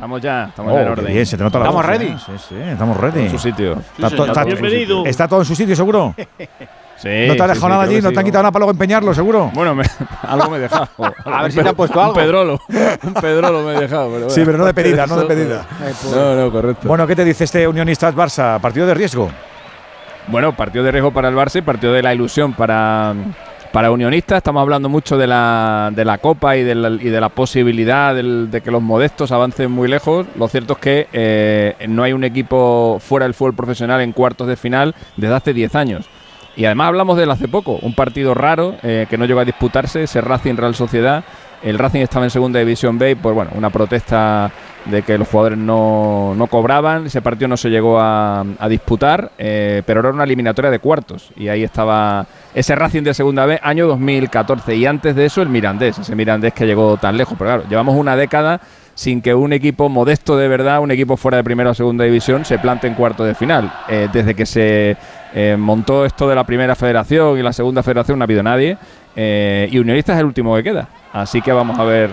Estamos 0.00 0.22
ya, 0.22 0.44
estamos 0.48 0.72
Oh, 0.72 0.78
en 0.78 0.88
orden. 0.88 1.12
bien, 1.12 1.26
se 1.26 1.36
te 1.36 1.44
nota 1.44 1.58
la 1.58 1.66
¿Estamos 1.66 1.82
voz, 1.86 1.92
ready? 1.92 2.06
¿eh? 2.06 2.16
Sí, 2.24 2.32
sí, 2.48 2.54
estamos 2.58 2.96
ready. 2.96 3.20
En 3.20 3.30
su 3.30 3.38
sitio. 3.38 3.72
Está, 3.98 4.08
to- 4.16 4.24
está- 4.24 4.44
Bienvenido. 4.44 5.04
está 5.04 5.28
todo 5.28 5.40
en 5.40 5.44
su 5.44 5.54
sitio, 5.54 5.76
seguro. 5.76 6.14
Sí, 6.96 7.08
no 7.28 7.32
te 7.32 7.40
sí, 7.40 7.48
dejado 7.48 7.54
sí, 7.54 7.66
nada 7.66 7.82
allí, 7.84 8.02
no 8.02 8.08
sí, 8.10 8.14
te 8.14 8.20
han 8.20 8.26
quitado 8.26 8.42
nada 8.42 8.52
para 8.52 8.60
luego 8.60 8.72
empeñarlo, 8.72 9.14
seguro. 9.14 9.50
Bueno, 9.54 9.74
me- 9.74 9.84
algo 10.22 10.50
me 10.50 10.58
he 10.58 10.60
dejado. 10.60 10.86
A 11.24 11.42
ver 11.42 11.50
si 11.50 11.56
te 11.56 11.60
han 11.62 11.68
pe- 11.68 11.74
puesto 11.74 11.98
algo. 11.98 12.12
Un 12.12 12.18
pedrolo. 12.20 12.60
Un 13.02 13.14
pedrolo 13.14 13.62
me 13.62 13.74
he 13.74 13.80
dejado. 13.80 14.10
Pero 14.12 14.28
Sí, 14.28 14.42
pero 14.44 14.58
no 14.58 14.66
de 14.66 14.74
pedida, 14.74 15.06
no 15.06 15.16
de 15.16 15.24
pedida. 15.24 15.66
No, 16.14 16.34
no, 16.36 16.52
correcto. 16.52 16.86
Bueno, 16.88 17.06
¿qué 17.06 17.16
te 17.16 17.24
dice 17.24 17.44
este 17.44 17.66
Unionistas 17.66 18.14
Barça? 18.14 18.60
¿Partido 18.60 18.86
de 18.86 18.92
riesgo? 18.92 19.30
Bueno, 20.26 20.54
partido 20.54 20.84
de 20.84 20.92
riesgo 20.92 21.10
para 21.10 21.28
el 21.30 21.34
Barça 21.34 21.56
y 21.56 21.62
partido 21.62 21.94
de 21.94 22.02
la 22.02 22.12
ilusión 22.12 22.52
para, 22.52 23.14
Para 23.72 23.92
Unionistas 23.92 24.38
estamos 24.38 24.62
hablando 24.62 24.88
mucho 24.88 25.16
de 25.16 25.28
la, 25.28 25.90
de 25.94 26.04
la 26.04 26.18
Copa 26.18 26.56
y 26.56 26.64
de 26.64 26.74
la, 26.74 27.28
posibilidad 27.28 28.12
del- 28.16 28.50
de 28.50 28.62
que 28.62 28.70
los 28.72 28.82
modestos 28.82 29.30
avancen 29.30 29.70
muy 29.70 29.86
lejos. 29.88 30.26
Lo 30.36 30.48
cierto 30.48 30.72
es 30.72 30.78
que 30.80 31.08
eh, 31.12 31.76
no 31.88 32.02
hay 32.02 32.12
un 32.12 32.24
equipo 32.24 32.98
fuera 33.00 33.26
del 33.26 33.34
fútbol 33.34 33.54
profesional 33.54 34.00
en 34.00 34.10
cuartos 34.12 34.48
de 34.48 34.56
final 34.56 34.94
desde 35.16 35.34
hace 35.36 35.52
10 35.54 35.74
años. 35.76 36.06
Y 36.56 36.64
además 36.64 36.88
hablamos 36.88 37.16
de 37.16 37.22
él 37.22 37.30
hace 37.30 37.46
poco, 37.46 37.78
un 37.82 37.94
partido 37.94 38.34
raro 38.34 38.74
eh, 38.82 39.06
que 39.08 39.16
no 39.16 39.24
llegó 39.24 39.38
a 39.38 39.44
disputarse, 39.44 40.02
ese 40.02 40.20
Racing 40.20 40.56
Real 40.56 40.74
Sociedad. 40.74 41.22
El 41.62 41.78
Racing 41.78 42.00
estaba 42.00 42.24
en 42.24 42.30
segunda 42.30 42.58
división 42.58 42.98
B 42.98 43.12
y 43.12 43.14
pues 43.14 43.34
bueno, 43.36 43.52
una 43.54 43.70
protesta 43.70 44.50
de 44.86 45.02
que 45.02 45.18
los 45.18 45.28
jugadores 45.28 45.58
no, 45.58 46.34
no 46.36 46.46
cobraban, 46.46 47.06
ese 47.06 47.22
partido 47.22 47.48
no 47.48 47.56
se 47.56 47.70
llegó 47.70 47.98
a, 48.00 48.44
disputar, 48.68 49.32
eh, 49.38 49.82
pero 49.84 50.00
era 50.00 50.10
una 50.10 50.24
eliminatoria 50.24 50.70
de 50.70 50.78
cuartos 50.78 51.30
y 51.36 51.48
ahí 51.48 51.62
estaba 51.62 52.26
ese 52.54 52.74
Racing 52.74 53.02
de 53.02 53.14
segunda 53.14 53.46
B 53.46 53.58
año 53.62 53.86
2014 53.86 54.76
y 54.76 54.86
antes 54.86 55.14
de 55.14 55.26
eso 55.26 55.42
el 55.42 55.48
Mirandés, 55.48 55.98
ese 55.98 56.14
Mirandés 56.16 56.52
que 56.54 56.66
llegó 56.66 56.96
tan 56.96 57.16
lejos, 57.16 57.36
pero 57.38 57.50
claro, 57.50 57.64
llevamos 57.68 57.96
una 57.96 58.16
década 58.16 58.60
sin 59.00 59.22
que 59.22 59.34
un 59.34 59.54
equipo 59.54 59.88
modesto 59.88 60.36
de 60.36 60.46
verdad, 60.46 60.80
un 60.80 60.90
equipo 60.90 61.16
fuera 61.16 61.38
de 61.38 61.44
primera 61.44 61.70
o 61.70 61.74
segunda 61.74 62.04
división, 62.04 62.44
se 62.44 62.58
plante 62.58 62.86
en 62.86 62.92
cuarto 62.92 63.24
de 63.24 63.34
final. 63.34 63.72
Eh, 63.88 64.08
desde 64.12 64.34
que 64.34 64.44
se 64.44 64.94
eh, 65.32 65.56
montó 65.58 66.04
esto 66.04 66.28
de 66.28 66.34
la 66.34 66.44
primera 66.44 66.74
federación 66.74 67.38
y 67.38 67.42
la 67.42 67.54
segunda 67.54 67.82
federación 67.82 68.18
no 68.18 68.24
ha 68.24 68.26
habido 68.26 68.42
nadie. 68.42 68.76
Eh, 69.16 69.68
y 69.70 69.78
Unionistas 69.78 70.16
es 70.16 70.20
el 70.20 70.26
último 70.26 70.54
que 70.56 70.62
queda. 70.62 70.88
Así 71.12 71.42
que 71.42 71.50
vamos 71.50 71.76
a 71.76 71.82
ver, 71.82 72.08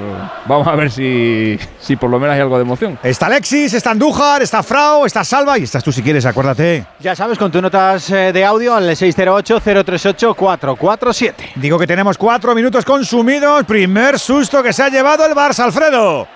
vamos 0.47 0.67
a 0.67 0.75
ver 0.75 0.89
si, 0.89 1.55
si 1.79 1.95
por 1.95 2.09
lo 2.09 2.19
menos 2.19 2.33
hay 2.33 2.41
algo 2.41 2.57
de 2.57 2.63
emoción. 2.63 2.97
Está 3.03 3.27
Alexis, 3.27 3.75
está 3.75 3.91
Andújar, 3.91 4.41
está 4.41 4.63
Frau, 4.63 5.05
está 5.05 5.23
Salva 5.23 5.59
y 5.59 5.63
estás 5.63 5.83
tú 5.83 5.91
si 5.91 6.01
quieres, 6.01 6.25
acuérdate. 6.25 6.83
Ya 6.99 7.15
sabes, 7.15 7.37
con 7.37 7.51
tus 7.51 7.61
notas 7.61 8.09
eh, 8.09 8.33
de 8.33 8.43
audio 8.43 8.73
al 8.73 8.89
608-038-447. 8.89 11.33
Digo 11.55 11.77
que 11.77 11.85
tenemos 11.85 12.17
cuatro 12.17 12.55
minutos 12.55 12.83
consumidos. 12.83 13.65
Primer 13.65 14.17
susto 14.17 14.63
que 14.63 14.73
se 14.73 14.81
ha 14.81 14.89
llevado 14.89 15.23
el 15.25 15.35
Barça, 15.35 15.65
Alfredo. 15.65 16.27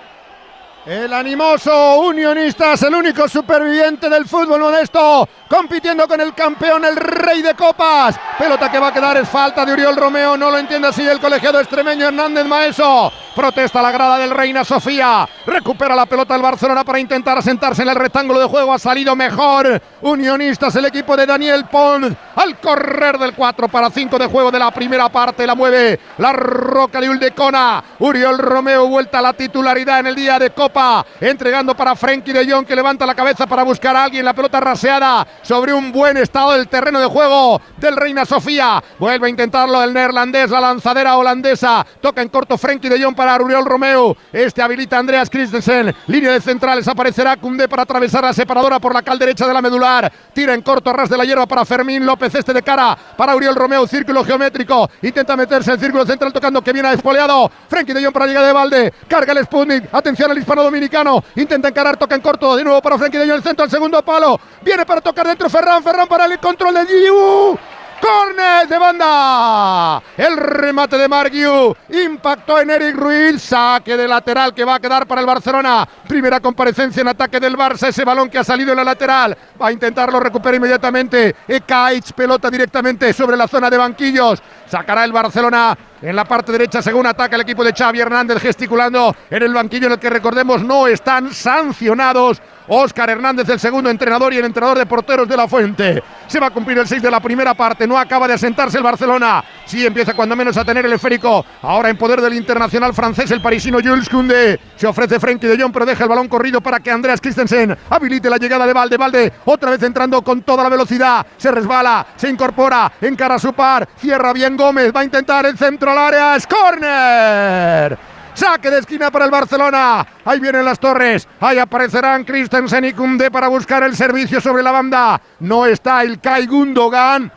El 0.86 1.14
animoso 1.14 2.00
Unionistas, 2.00 2.82
el 2.82 2.96
único 2.96 3.28
superviviente 3.28 4.10
del 4.10 4.26
fútbol 4.26 4.62
modesto, 4.62 5.30
compitiendo 5.48 6.08
con 6.08 6.20
el 6.20 6.34
campeón, 6.34 6.84
el 6.84 6.96
rey 6.96 7.44
de 7.44 7.54
copas. 7.54 8.20
Pelota 8.40 8.72
que 8.72 8.80
va 8.80 8.88
a 8.88 8.94
quedar 8.94 9.16
es 9.18 9.30
falta 9.30 9.64
de 9.64 9.74
Uriol 9.74 9.96
Romeo, 9.96 10.36
no 10.36 10.50
lo 10.50 10.58
entiende 10.58 10.88
así 10.88 11.08
el 11.08 11.20
colegiado 11.20 11.60
extremeño 11.60 12.08
Hernández 12.08 12.46
Maeso. 12.46 13.14
Protesta 13.36 13.82
la 13.82 13.92
grada 13.92 14.18
del 14.18 14.32
Reina 14.32 14.66
Sofía. 14.66 15.30
Recupera 15.46 15.96
la 15.96 16.06
pelota 16.06 16.36
el 16.36 16.42
Barcelona 16.42 16.84
para 16.84 17.00
intentar 17.00 17.38
asentarse 17.38 17.84
en 17.84 17.90
el 17.90 17.96
rectángulo 17.96 18.40
de 18.40 18.48
juego. 18.48 18.74
Ha 18.74 18.80
salido 18.80 19.16
mejor. 19.16 19.82
Unionistas, 20.02 20.76
el 20.76 20.86
equipo 20.86 21.16
de 21.16 21.26
Daniel 21.26 21.66
Pons. 21.66 22.14
Al 22.36 22.60
correr 22.60 23.18
del 23.18 23.34
4 23.34 23.70
para 23.70 23.90
5 23.90 24.20
de 24.20 24.26
juego 24.28 24.52
de 24.52 24.60
la 24.60 24.72
primera 24.72 25.08
parte. 25.08 25.48
La 25.48 25.56
mueve 25.56 25.98
la 26.18 26.34
roca 26.34 27.00
de 27.00 27.10
Uldecona. 27.10 27.82
Uriol 28.00 28.38
Romeo 28.38 28.88
vuelta 28.88 29.20
a 29.20 29.22
la 29.22 29.34
titularidad 29.34 30.02
en 30.02 30.08
el 30.08 30.16
día 30.16 30.38
de 30.38 30.50
Copa. 30.50 30.71
Entregando 31.20 31.76
para 31.76 31.96
Frenkie 31.96 32.34
de 32.34 32.50
Jong 32.50 32.66
que 32.66 32.76
levanta 32.76 33.06
la 33.06 33.16
cabeza 33.16 33.46
para 33.46 33.64
buscar 33.64 33.96
a 33.96 34.06
alguien. 34.06 34.26
La 34.26 34.34
pelota 34.34 34.60
raseada 34.60 35.28
sobre 35.42 35.74
un 35.74 35.92
buen 35.92 36.18
estado 36.18 36.54
del 36.54 36.68
terreno 36.68 37.00
de 37.00 37.08
juego 37.08 37.62
del 37.78 37.96
Reina 37.96 38.26
Sofía. 38.26 38.84
Vuelve 39.00 39.28
a 39.28 39.30
intentarlo 39.30 39.84
el 39.84 39.94
neerlandés, 39.94 40.50
la 40.50 40.62
lanzadera 40.62 41.18
holandesa. 41.18 41.86
Toca 42.00 42.22
en 42.22 42.30
corto 42.30 42.58
Frenkie 42.58 42.90
de 42.90 43.04
Jong 43.04 43.16
para 43.16 43.36
Uriol 43.42 43.66
Romeo. 43.66 44.16
Este 44.32 44.62
habilita 44.62 44.98
Andreas 44.98 45.30
Christensen. 45.30 45.94
Línea 46.08 46.32
de 46.32 46.42
centrales 46.42 46.88
aparecerá 46.88 47.38
Cundé 47.38 47.68
para 47.68 47.84
atravesar 47.84 48.24
la 48.24 48.34
separadora 48.34 48.80
por 48.80 48.94
la 48.94 49.02
cal 49.02 49.20
derecha 49.20 49.48
de 49.48 49.54
la 49.54 49.62
medular. 49.62 50.12
Tira 50.34 50.54
en 50.54 50.62
corto 50.62 50.94
ras 50.94 51.10
de 51.10 51.18
la 51.18 51.26
hierba 51.26 51.46
para 51.46 51.66
Fermín 51.66 52.06
López. 52.06 52.34
Este 52.36 52.54
de 52.54 52.64
cara 52.64 52.98
para 53.18 53.36
Uriol 53.36 53.56
Romeo. 53.56 53.88
Círculo 53.88 54.24
geométrico. 54.24 54.90
Intenta 55.02 55.36
meterse 55.36 55.74
en 55.74 55.80
círculo 55.80 56.06
central 56.06 56.32
tocando 56.32 56.62
que 56.62 56.74
viene 56.74 56.88
a 56.88 56.92
despoleado. 56.92 57.52
Frenkie 57.68 57.94
de 57.94 58.04
Jong 58.04 58.14
para 58.14 58.28
llegar 58.28 58.46
de 58.46 58.54
balde. 58.54 58.94
Carga 59.08 59.34
el 59.34 59.44
Sputnik. 59.46 59.94
Atención 59.94 60.32
al 60.32 60.38
hispano 60.38 60.61
dominicano. 60.64 61.24
Intenta 61.36 61.70
encarar, 61.70 61.98
toca 61.98 62.16
en 62.16 62.22
corto. 62.22 62.56
De 62.56 62.64
nuevo 62.64 62.82
para 62.82 62.98
Frenkie 62.98 63.18
de 63.18 63.26
Jong. 63.28 63.38
El 63.38 63.44
centro 63.44 63.64
al 63.64 63.72
segundo 63.72 64.02
palo. 64.04 64.40
Viene 64.62 64.86
para 64.86 65.02
tocar 65.02 65.28
dentro 65.28 65.50
Ferran. 65.50 65.84
Ferran 65.84 66.08
para 66.08 66.26
el 66.26 66.40
control 66.40 66.74
de 66.74 66.86
Giu. 66.86 67.60
Córner 68.02 68.68
de 68.68 68.78
banda. 68.80 70.02
El 70.18 70.36
remate 70.36 70.98
de 70.98 71.08
Margiu. 71.08 71.76
Impactó 71.90 72.60
en 72.60 72.72
Eric 72.72 72.96
Ruiz. 72.96 73.42
Saque 73.44 73.96
de 73.96 74.08
lateral 74.08 74.56
que 74.56 74.66
va 74.66 74.76
a 74.76 74.80
quedar 74.80 75.06
para 75.06 75.22
el 75.22 75.28
Barcelona. 75.28 75.88
Primera 76.08 76.40
comparecencia 76.40 77.02
en 77.02 77.10
ataque 77.10 77.40
del 77.40 77.56
Barça. 77.56 77.90
Ese 77.90 78.04
balón 78.04 78.30
que 78.30 78.40
ha 78.40 78.44
salido 78.44 78.72
en 78.72 78.78
la 78.78 78.84
lateral. 78.84 79.38
Va 79.62 79.68
a 79.68 79.72
intentarlo 79.72 80.20
recuperar 80.20 80.56
inmediatamente. 80.56 81.36
Ekaich, 81.48 82.14
pelota 82.14 82.50
directamente 82.50 83.14
sobre 83.14 83.38
la 83.38 83.48
zona 83.48 83.70
de 83.70 83.78
banquillos. 83.78 84.42
Sacará 84.68 85.06
el 85.06 85.12
Barcelona 85.12 85.78
en 86.02 86.16
la 86.16 86.26
parte 86.26 86.52
derecha 86.52 86.82
según 86.82 87.06
ataca 87.06 87.36
el 87.36 87.44
equipo 87.44 87.64
de 87.64 87.74
Xavi 87.74 88.00
Hernández 88.00 88.42
gesticulando 88.42 89.16
en 89.30 89.44
el 89.44 89.54
banquillo 89.54 89.86
en 89.86 89.94
el 89.94 90.00
que 90.00 90.10
recordemos 90.10 90.64
no 90.64 90.88
están 90.88 91.32
sancionados. 91.32 92.42
Óscar 92.68 93.10
Hernández, 93.10 93.48
el 93.50 93.60
segundo 93.60 93.90
entrenador 93.90 94.34
y 94.34 94.38
el 94.38 94.46
entrenador 94.46 94.78
de 94.78 94.86
porteros 94.86 95.28
de 95.28 95.38
la 95.38 95.48
Fuente. 95.48 96.04
Se 96.28 96.40
va 96.40 96.48
a 96.48 96.52
cumplir 96.52 96.78
el 96.78 96.88
6 96.88 97.02
de 97.02 97.12
la 97.12 97.20
primera 97.20 97.54
parte. 97.54 97.88
No 97.88 97.98
acaba 97.98 98.28
de 98.28 98.36
asentarse 98.36 98.78
el 98.78 98.84
Barcelona. 98.84 99.44
Sí 99.66 99.86
empieza 99.86 100.14
cuando 100.14 100.36
menos 100.36 100.56
a 100.58 100.64
tener 100.66 100.86
el 100.86 100.94
esférico. 100.94 101.46
Ahora 101.62 101.90
en 101.90 101.98
poder 101.98 102.22
del 102.22 102.34
internacional 102.34 102.94
francés, 102.94 103.30
el 103.32 103.42
parisino 103.42 103.80
Jules 103.84 104.10
Koundé. 104.10 104.60
Se 104.76 104.88
ofrece 104.88 105.20
Frenkie 105.20 105.48
de 105.48 105.62
Jong, 105.62 105.74
pero 105.74 105.86
deja 105.86 106.04
el 106.04 106.10
balón 106.10 106.28
corrido 106.28 106.62
para 106.62 106.80
que 106.80 106.92
Andreas 106.92 107.20
Christensen 107.20 107.78
habilite 107.90 108.30
la 108.30 108.38
llegada 108.38 108.66
de 108.66 108.74
Valde. 108.74 108.98
Valde 108.98 109.34
otra 109.46 109.72
vez 109.72 109.84
entrando 109.84 110.22
con 110.22 110.42
toda 110.42 110.64
la 110.64 110.70
velocidad. 110.70 111.26
Se 111.38 111.52
resbala, 111.52 112.06
se 112.16 112.30
incorpora, 112.30 112.92
encara 113.02 113.40
su 113.40 113.54
par. 113.54 113.88
Cierra 113.98 114.34
bien 114.34 114.56
Gómez. 114.56 114.92
Va 114.96 115.02
a 115.02 115.06
intentar 115.06 115.46
el 115.46 115.58
centro 115.58 115.92
al 115.92 115.98
área. 115.98 116.36
¡Es 116.36 116.48
córner! 116.48 118.11
Saque 118.34 118.70
de 118.70 118.80
esquina 118.80 119.12
para 119.12 119.26
el 119.26 119.32
Barcelona. 119.32 120.06
Ahí 120.26 120.40
vienen 120.40 120.66
las 120.66 120.80
torres. 120.80 121.28
Ahí 121.40 121.58
aparecerán 121.58 122.24
Christensen 122.24 122.86
y 122.86 122.94
Koundé 122.94 123.30
para 123.30 123.48
buscar 123.48 123.84
el 123.84 123.96
servicio 123.96 124.40
sobre 124.42 124.64
la 124.64 124.72
banda. 124.72 125.22
No 125.40 125.66
está 125.66 126.02
el 126.04 126.20
Kai 126.20 126.48
Gundogan. 126.48 127.32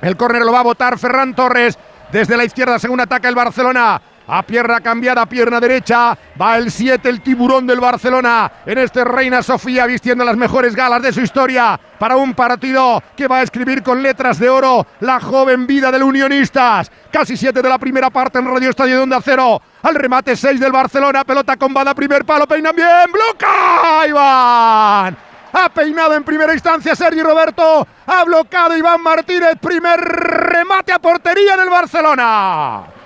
El 0.00 0.16
córner 0.16 0.42
lo 0.42 0.52
va 0.52 0.60
a 0.60 0.64
botar 0.64 0.98
Ferran 0.98 1.34
Torres. 1.34 1.78
Desde 2.10 2.36
la 2.36 2.44
izquierda, 2.44 2.78
según 2.78 3.00
ataca 3.00 3.28
el 3.28 3.34
Barcelona. 3.34 4.00
A 4.26 4.42
pierna 4.42 4.80
cambiada, 4.80 5.26
pierna 5.26 5.60
derecha. 5.60 6.16
Va 6.40 6.56
el 6.56 6.70
7, 6.70 7.08
el 7.08 7.20
tiburón 7.20 7.66
del 7.66 7.80
Barcelona. 7.80 8.50
En 8.64 8.78
este 8.78 9.04
Reina 9.04 9.42
Sofía, 9.42 9.86
vistiendo 9.86 10.24
las 10.24 10.36
mejores 10.36 10.74
galas 10.74 11.02
de 11.02 11.12
su 11.12 11.20
historia. 11.20 11.78
Para 11.98 12.16
un 12.16 12.34
partido 12.34 13.02
que 13.16 13.26
va 13.26 13.38
a 13.38 13.42
escribir 13.42 13.82
con 13.82 14.02
letras 14.02 14.38
de 14.38 14.48
oro 14.48 14.86
la 15.00 15.20
joven 15.20 15.66
vida 15.66 15.90
del 15.90 16.02
Unionistas. 16.02 16.90
Casi 17.10 17.36
7 17.36 17.60
de 17.60 17.68
la 17.68 17.78
primera 17.78 18.10
parte 18.10 18.38
en 18.38 18.46
Radio 18.46 18.70
Estadio 18.70 18.96
de 18.96 19.02
Onda 19.02 19.20
Cero. 19.22 19.60
Al 19.82 19.94
remate 19.94 20.36
6 20.36 20.60
del 20.60 20.72
Barcelona. 20.72 21.24
Pelota 21.24 21.56
con 21.56 21.74
bada, 21.74 21.94
primer 21.94 22.24
palo. 22.24 22.46
Peinan 22.46 22.74
bien. 22.74 23.12
¡Bloca! 23.12 24.06
Iván. 24.08 25.16
Ha 25.54 25.68
peinado 25.68 26.14
en 26.14 26.24
primera 26.24 26.54
instancia 26.54 26.96
Sergi 26.96 27.22
Roberto. 27.22 27.86
Ha 28.06 28.24
bloqueado 28.24 28.76
Iván 28.76 29.02
Martínez. 29.02 29.56
Primer 29.60 30.00
remate 30.00 30.92
a 30.92 30.98
portería 30.98 31.56
del 31.56 31.68
Barcelona. 31.68 33.01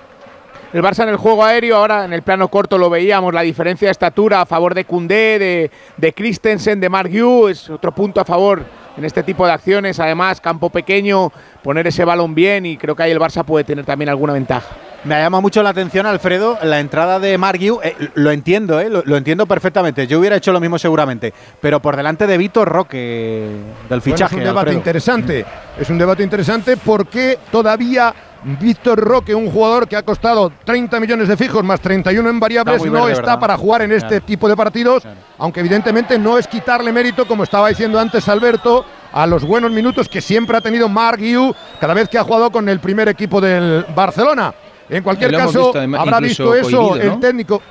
El 0.73 0.83
Barça 0.83 1.03
en 1.03 1.09
el 1.09 1.17
juego 1.17 1.43
aéreo, 1.45 1.77
ahora 1.77 2.03
en 2.03 2.11
el 2.13 2.21
plano 2.23 2.49
corto 2.49 2.77
lo 2.77 2.89
veíamos, 2.89 3.33
la 3.33 3.41
diferencia 3.41 3.87
de 3.87 3.91
estatura 3.93 4.41
a 4.41 4.45
favor 4.45 4.75
de 4.75 4.83
Koundé, 4.83 5.39
de, 5.39 5.71
de 5.95 6.13
Christensen, 6.13 6.79
de 6.79 6.89
Mark 6.89 7.09
Yu, 7.09 7.47
es 7.47 7.69
otro 7.69 7.93
punto 7.93 8.19
a 8.19 8.25
favor 8.25 8.63
en 8.97 9.05
este 9.05 9.23
tipo 9.23 9.45
de 9.45 9.53
acciones. 9.53 9.99
Además, 9.99 10.41
campo 10.41 10.69
pequeño, 10.69 11.31
poner 11.63 11.87
ese 11.87 12.03
balón 12.03 12.35
bien 12.35 12.65
y 12.65 12.75
creo 12.75 12.95
que 12.95 13.03
ahí 13.03 13.11
el 13.11 13.19
Barça 13.19 13.45
puede 13.45 13.63
tener 13.63 13.85
también 13.85 14.09
alguna 14.09 14.33
ventaja. 14.33 14.67
Me 15.03 15.15
ha 15.15 15.21
llamado 15.21 15.41
mucho 15.41 15.63
la 15.63 15.69
atención, 15.69 16.05
Alfredo, 16.05 16.57
la 16.63 16.79
entrada 16.81 17.19
de 17.19 17.37
Margiu. 17.37 17.79
Eh, 17.81 17.95
lo 18.15 18.31
entiendo, 18.31 18.79
eh, 18.81 18.89
lo, 18.89 19.03
lo 19.05 19.15
entiendo 19.15 19.45
perfectamente. 19.45 20.05
Yo 20.07 20.19
hubiera 20.19 20.35
hecho 20.35 20.51
lo 20.51 20.59
mismo 20.59 20.77
seguramente. 20.79 21.33
Pero 21.61 21.79
por 21.79 21.95
delante 21.95 22.27
de 22.27 22.37
Vitor 22.37 22.67
Roque 22.67 23.47
del 23.87 24.01
fichaje. 24.01 24.35
Bueno, 24.35 24.43
es 24.43 24.49
un 24.49 24.53
debate 24.55 24.59
Alfredo. 24.71 24.77
interesante. 24.79 25.45
Es 25.79 25.89
un 25.89 25.97
debate 25.97 26.23
interesante 26.23 26.75
porque 26.77 27.37
todavía 27.51 28.13
Víctor 28.59 28.99
Roque, 28.99 29.35
un 29.35 29.51
jugador 29.51 29.87
que 29.89 29.97
ha 29.97 30.03
costado 30.03 30.51
30 30.63 30.99
millones 31.01 31.27
de 31.27 31.35
fijos 31.35 31.63
más 31.63 31.81
31 31.81 32.29
en 32.29 32.39
variables, 32.39 32.77
Está 32.77 32.87
no 32.87 32.93
verde, 32.93 33.11
está 33.11 33.21
¿verdad? 33.23 33.39
para 33.39 33.57
jugar 33.57 33.81
en 33.81 33.91
este 33.91 34.07
Claro. 34.07 34.25
tipo 34.25 34.47
de 34.47 34.55
partidos, 34.55 35.03
aunque 35.37 35.59
evidentemente 35.59 36.17
no 36.17 36.37
es 36.37 36.47
quitarle 36.47 36.93
mérito, 36.93 37.27
como 37.27 37.43
estaba 37.43 37.67
diciendo 37.69 37.99
antes 37.99 38.27
Alberto, 38.29 38.85
a 39.11 39.27
los 39.27 39.43
buenos 39.43 39.71
minutos 39.71 40.07
que 40.07 40.21
siempre 40.21 40.55
ha 40.57 40.61
tenido 40.61 40.87
Marc 40.87 41.19
Guiu 41.19 41.53
cada 41.79 41.93
vez 41.93 42.07
que 42.07 42.17
ha 42.17 42.23
jugado 42.23 42.49
con 42.51 42.69
el 42.69 42.79
primer 42.79 43.09
equipo 43.09 43.41
del 43.41 43.85
Barcelona. 43.95 44.53
En 44.89 45.03
cualquier 45.03 45.31
caso, 45.31 45.73
visto, 45.73 45.99
habrá 45.99 46.19
visto 46.21 46.55
eso 46.55 46.81
cohibido, 46.89 47.05
¿no? 47.05 47.13
el 47.15 47.19
técnico. 47.19 47.61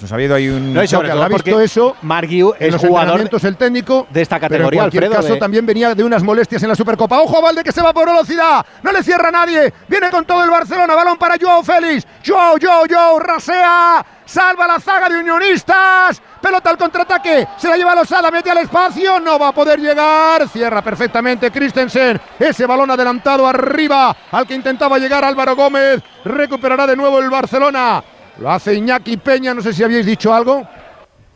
Nos 0.00 0.12
ha 0.12 0.14
habido 0.14 0.34
ahí 0.36 0.48
un. 0.48 0.72
No, 0.74 0.82
y 0.82 0.86
sobre 0.88 1.08
todo 1.08 1.28
visto 1.28 1.60
eso 1.60 1.96
Margiu 2.02 2.54
en 2.58 2.66
es 2.68 2.72
los 2.72 2.80
jugador 2.80 3.20
el 3.42 3.56
técnico 3.56 4.06
de 4.10 4.22
esta 4.22 4.36
pero 4.36 4.46
en 4.46 4.50
categoría, 4.52 4.80
cualquier 4.82 5.04
Alfredo. 5.04 5.22
caso 5.22 5.34
de- 5.34 5.40
también 5.40 5.66
venía 5.66 5.94
de 5.94 6.04
unas 6.04 6.22
molestias 6.22 6.62
en 6.62 6.68
la 6.68 6.76
Supercopa. 6.76 7.18
Ojo 7.20 7.42
Valde 7.42 7.64
que 7.64 7.72
se 7.72 7.82
va 7.82 7.92
por 7.92 8.06
velocidad. 8.06 8.64
No 8.82 8.92
le 8.92 9.02
cierra 9.02 9.30
nadie. 9.30 9.72
Viene 9.88 10.10
con 10.10 10.24
todo 10.24 10.44
el 10.44 10.50
Barcelona. 10.50 10.94
Balón 10.94 11.18
para 11.18 11.34
Joao 11.40 11.64
Félix. 11.64 12.06
Joao, 12.24 12.56
Joao, 12.62 12.84
Joao. 12.88 13.18
Rasea. 13.18 14.06
Salva 14.24 14.66
la 14.66 14.78
zaga 14.78 15.08
de 15.08 15.18
Unionistas. 15.18 16.20
pelota 16.40 16.70
al 16.70 16.76
contraataque, 16.78 17.48
se 17.56 17.68
la 17.68 17.76
lleva 17.76 17.94
Losada, 17.96 18.30
mete 18.30 18.50
al 18.50 18.58
espacio, 18.58 19.18
no 19.18 19.38
va 19.38 19.48
a 19.48 19.52
poder 19.52 19.80
llegar, 19.80 20.46
cierra 20.48 20.82
perfectamente 20.82 21.50
Christensen, 21.50 22.20
ese 22.38 22.64
balón 22.66 22.90
adelantado 22.92 23.46
arriba 23.48 24.14
al 24.30 24.46
que 24.46 24.54
intentaba 24.54 24.98
llegar 24.98 25.24
Álvaro 25.24 25.56
Gómez, 25.56 26.00
recuperará 26.24 26.86
de 26.86 26.94
nuevo 26.94 27.18
el 27.18 27.28
Barcelona. 27.28 28.02
Lo 28.38 28.50
hace 28.50 28.74
Iñaki 28.74 29.16
Peña, 29.16 29.52
no 29.52 29.60
sé 29.62 29.72
si 29.72 29.82
habéis 29.82 30.06
dicho 30.06 30.32
algo. 30.32 30.66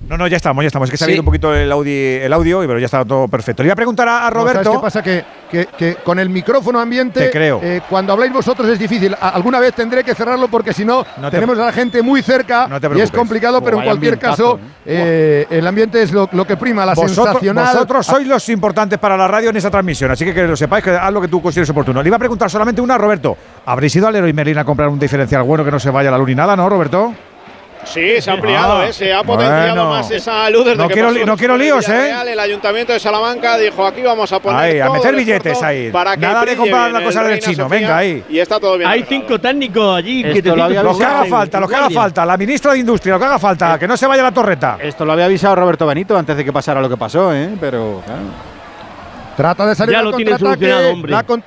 No, 0.08 0.18
no, 0.18 0.26
ya 0.26 0.36
estamos, 0.36 0.62
ya 0.62 0.66
estamos. 0.66 0.88
Es 0.88 0.90
que 0.90 0.96
se 0.98 1.04
ha 1.04 1.06
Sí. 1.06 1.12
ido 1.14 1.22
un 1.22 1.26
poquito 1.26 1.54
el 1.54 1.70
audio, 1.72 1.92
el 2.24 2.32
audio, 2.32 2.60
pero 2.60 2.78
ya 2.78 2.84
está 2.86 3.04
todo 3.04 3.28
perfecto. 3.28 3.62
Le 3.62 3.68
iba 3.68 3.72
a 3.72 3.76
preguntar 3.76 4.08
a, 4.08 4.26
a 4.26 4.30
No, 4.30 4.40
¿sabes 4.40 4.52
Roberto. 4.54 4.72
qué 4.72 4.78
pasa? 4.78 5.02
Que, 5.02 5.24
que- 5.50 5.66
que 5.66 5.94
con 5.96 6.18
el 6.18 6.28
micrófono 6.28 6.80
ambiente, 6.80 7.20
Te 7.20 7.30
creo. 7.30 7.60
eh, 7.62 7.80
cuando 7.88 8.12
habláis 8.12 8.32
vosotros 8.32 8.68
es 8.68 8.78
difícil. 8.78 9.14
Alguna 9.20 9.58
vez 9.60 9.74
tendré 9.74 10.02
que 10.04 10.14
cerrarlo 10.14 10.48
porque 10.48 10.72
si 10.74 10.84
no, 10.84 11.04
No 11.18 11.30
te- 11.30 11.36
tenemos 11.36 11.58
a 11.58 11.66
la 11.66 11.72
gente 11.72 12.02
muy 12.02 12.20
cerca 12.22 12.66
No 12.66 12.80
te 12.80 12.88
y 12.94 13.00
es 13.00 13.10
complicado, 13.10 13.62
pero 13.62 13.78
en 13.78 13.84
cualquier 13.84 14.18
caso, 14.18 14.58
eh, 14.84 15.46
el 15.48 15.66
ambiente 15.66 16.02
es 16.02 16.12
lo, 16.12 16.28
lo 16.32 16.44
que 16.46 16.56
prima, 16.56 16.84
la 16.84 16.94
vosotros, 16.94 17.26
sensacional. 17.26 17.66
vosotros 17.72 18.04
sois 18.06 18.26
los 18.26 18.46
importantes 18.50 18.98
para 18.98 19.16
la 19.16 19.28
radio 19.28 19.50
en 19.50 19.56
esa 19.56 19.70
transmisión, 19.70 20.10
así 20.10 20.24
que 20.24 20.34
que 20.34 20.42
lo 20.46 20.56
sepáis, 20.56 20.84
que 20.84 20.90
haz 20.90 21.12
lo 21.12 21.20
que 21.20 21.28
tú 21.28 21.40
consideres 21.40 21.70
oportuno. 21.70 22.02
Le 22.02 22.08
iba 22.08 22.16
a 22.16 22.18
preguntar 22.18 22.50
solamente 22.50 22.80
una 22.82 22.96
a 22.96 22.98
Roberto. 22.98 23.36
¿Habréis 23.66 23.94
ido 23.96 24.08
al 24.08 24.12
Leroy 24.14 24.32
Merlin 24.32 24.58
a 24.58 24.64
comprar 24.64 24.88
un 24.88 24.98
diferencial 24.98 25.42
bueno 25.44 25.64
que 25.64 25.70
no 25.70 25.78
se 25.78 25.90
vaya 25.90 26.10
la 26.10 26.18
luz 26.18 26.28
ni 26.28 26.34
nada, 26.34 26.56
no, 26.56 26.68
Roberto? 26.68 27.14
Sí, 27.84 28.20
se 28.20 28.30
ha 28.30 28.34
ampliado, 28.34 28.78
Ah, 28.78 28.86
¿eh? 28.88 28.92
se 28.92 29.12
ha 29.12 29.22
potenciado 29.24 29.74
bueno. 29.74 29.90
más 29.90 30.10
esa 30.10 30.48
luz 30.50 30.64
desde 30.64 30.76
No 30.78 30.86
que 30.88 30.94
quiero 30.94 31.08
pasó 31.08 31.18
li- 31.18 31.24
no 31.26 31.36
quiero 31.36 31.56
líos, 31.56 31.88
¿eh? 31.88 32.14
El 32.28 32.38
Ayuntamiento 32.38 32.92
de 32.92 33.00
Salamanca 33.00 33.58
dijo 33.58 33.84
aquí 33.86 34.02
vamos 34.02 34.32
a 34.32 34.38
poner 34.40 34.60
Ahí, 34.60 34.80
a 34.80 34.88
meter 34.88 35.14
billetes 35.14 35.62
ahí. 35.62 35.90
para 35.90 36.14
que 36.16 36.20
Nada 36.22 36.44
de 36.44 36.56
comprar 36.56 36.90
la 36.92 37.02
cosa 37.02 37.24
del 37.24 37.40
chino, 37.40 37.64
Sofía 37.64 37.78
venga, 37.80 37.96
ahí. 37.96 38.24
Y 38.28 38.38
está 38.38 38.60
todo 38.60 38.78
bien. 38.78 38.88
Hay 38.88 39.00
arreglado. 39.00 39.22
cinco 39.26 39.40
técnicos 39.40 39.96
allí. 39.96 40.20
Esto 40.20 40.32
quietecitos, 40.32 40.56
lo 40.56 40.64
había 40.64 40.82
Lo 40.82 40.96
que 40.96 41.04
haga 41.04 41.24
falta, 41.24 41.60
lo 41.60 41.68
que 41.68 41.74
haga 41.74 41.90
falta. 41.90 42.24
La 42.24 42.36
ministra 42.36 42.72
de 42.72 42.78
Industria, 42.78 43.14
lo 43.14 43.18
que 43.18 43.26
haga 43.26 43.38
falta, 43.38 43.78
que 43.78 43.88
no 43.88 43.96
se 43.96 44.06
vaya 44.06 44.22
la 44.22 44.32
torreta. 44.32 44.78
Esto 44.80 45.04
lo 45.04 45.12
había 45.12 45.24
avisado 45.26 45.56
Roberto 45.56 45.84
Benito 45.86 46.16
antes 46.16 46.36
de 46.36 46.44
que 46.44 46.52
pasara 46.52 46.80
lo 46.80 46.88
que 46.88 46.96
pasó, 46.96 47.34
¿eh? 47.34 47.50
Pero. 47.60 48.02
claro. 48.06 48.20
Trata 49.36 49.66
de 49.66 49.74
salir 49.74 49.92
Ya 49.94 49.98
al 50.00 50.04
lo 50.04 50.12
tiene 50.16 50.38
solucionado, 50.38 50.90
hombre. 50.92 51.10
La, 51.12 51.22
con- 51.24 51.42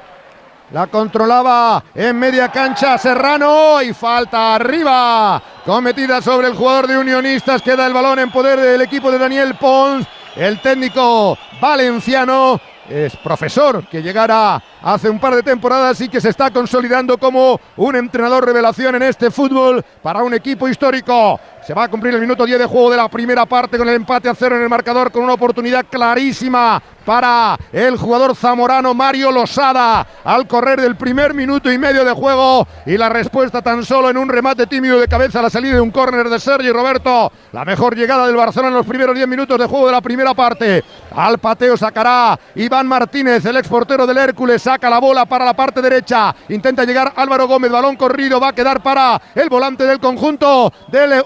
la 0.71 0.87
controlaba 0.87 1.83
en 1.93 2.17
media 2.17 2.49
cancha 2.49 2.97
Serrano 2.97 3.81
y 3.81 3.93
falta 3.93 4.55
arriba. 4.55 5.41
Cometida 5.65 6.21
sobre 6.21 6.47
el 6.47 6.55
jugador 6.55 6.87
de 6.87 6.97
Unionistas. 6.97 7.61
Queda 7.61 7.85
el 7.87 7.93
balón 7.93 8.19
en 8.19 8.31
poder 8.31 8.59
del 8.59 8.81
equipo 8.81 9.11
de 9.11 9.19
Daniel 9.19 9.55
Pons. 9.55 10.07
El 10.35 10.59
técnico 10.61 11.37
valenciano 11.61 12.59
es 12.89 13.15
profesor 13.17 13.87
que 13.87 14.01
llegara 14.01 14.61
hace 14.81 15.09
un 15.09 15.19
par 15.19 15.35
de 15.35 15.43
temporadas 15.43 15.99
y 16.01 16.09
que 16.09 16.21
se 16.21 16.29
está 16.29 16.51
consolidando 16.51 17.17
como 17.17 17.59
un 17.77 17.95
entrenador 17.95 18.45
revelación 18.45 18.95
en 18.95 19.03
este 19.03 19.31
fútbol 19.31 19.83
para 20.01 20.23
un 20.23 20.33
equipo 20.33 20.67
histórico. 20.67 21.39
Se 21.65 21.73
va 21.73 21.85
a 21.85 21.87
cumplir 21.87 22.13
el 22.13 22.21
minuto 22.21 22.45
10 22.45 22.59
de 22.59 22.65
juego 22.67 22.91
de 22.91 22.97
la 22.97 23.09
primera 23.09 23.47
parte 23.47 23.79
con 23.79 23.89
el 23.89 23.95
empate 23.95 24.29
a 24.29 24.35
cero 24.35 24.55
en 24.55 24.61
el 24.61 24.69
marcador 24.69 25.11
con 25.11 25.23
una 25.23 25.33
oportunidad 25.33 25.83
clarísima 25.89 26.79
para 27.03 27.57
el 27.71 27.97
jugador 27.97 28.35
zamorano 28.35 28.93
Mario 28.93 29.31
Losada 29.31 30.05
al 30.23 30.47
correr 30.47 30.81
del 30.81 30.95
primer 30.95 31.33
minuto 31.33 31.71
y 31.71 31.77
medio 31.77 32.03
de 32.03 32.11
juego 32.11 32.67
y 32.85 32.97
la 32.97 33.09
respuesta 33.09 33.61
tan 33.61 33.85
solo 33.85 34.09
en 34.09 34.17
un 34.17 34.27
remate 34.27 34.67
tímido 34.67 34.99
de 34.99 35.07
cabeza 35.07 35.39
a 35.39 35.43
la 35.43 35.49
salida 35.49 35.75
de 35.75 35.81
un 35.81 35.91
córner 35.91 36.29
de 36.29 36.39
Sergi 36.39 36.71
Roberto. 36.71 37.31
La 37.51 37.63
mejor 37.63 37.95
llegada 37.95 38.25
del 38.25 38.35
Barcelona 38.35 38.69
en 38.69 38.75
los 38.75 38.85
primeros 38.85 39.15
10 39.15 39.27
minutos 39.27 39.57
de 39.57 39.65
juego 39.65 39.85
de 39.85 39.91
la 39.91 40.01
primera 40.01 40.33
parte. 40.33 40.83
Al 41.15 41.37
pateo 41.37 41.77
sacará 41.77 42.37
Iván 42.55 42.87
Martínez, 42.87 43.45
el 43.45 43.57
exportero 43.57 44.05
del 44.05 44.17
Hércules, 44.17 44.61
saca 44.61 44.89
la 44.89 44.99
bola 44.99 45.25
para 45.25 45.45
la 45.45 45.53
parte 45.53 45.81
derecha. 45.81 46.35
Intenta 46.49 46.83
llegar 46.83 47.13
Álvaro 47.15 47.47
Gómez, 47.47 47.71
balón 47.71 47.95
corrido, 47.95 48.39
va 48.39 48.49
a 48.49 48.55
quedar 48.55 48.81
para 48.81 49.21
el 49.33 49.47
volante 49.49 49.85
del 49.85 49.99
conjunto 49.99 50.73
del 50.87 51.23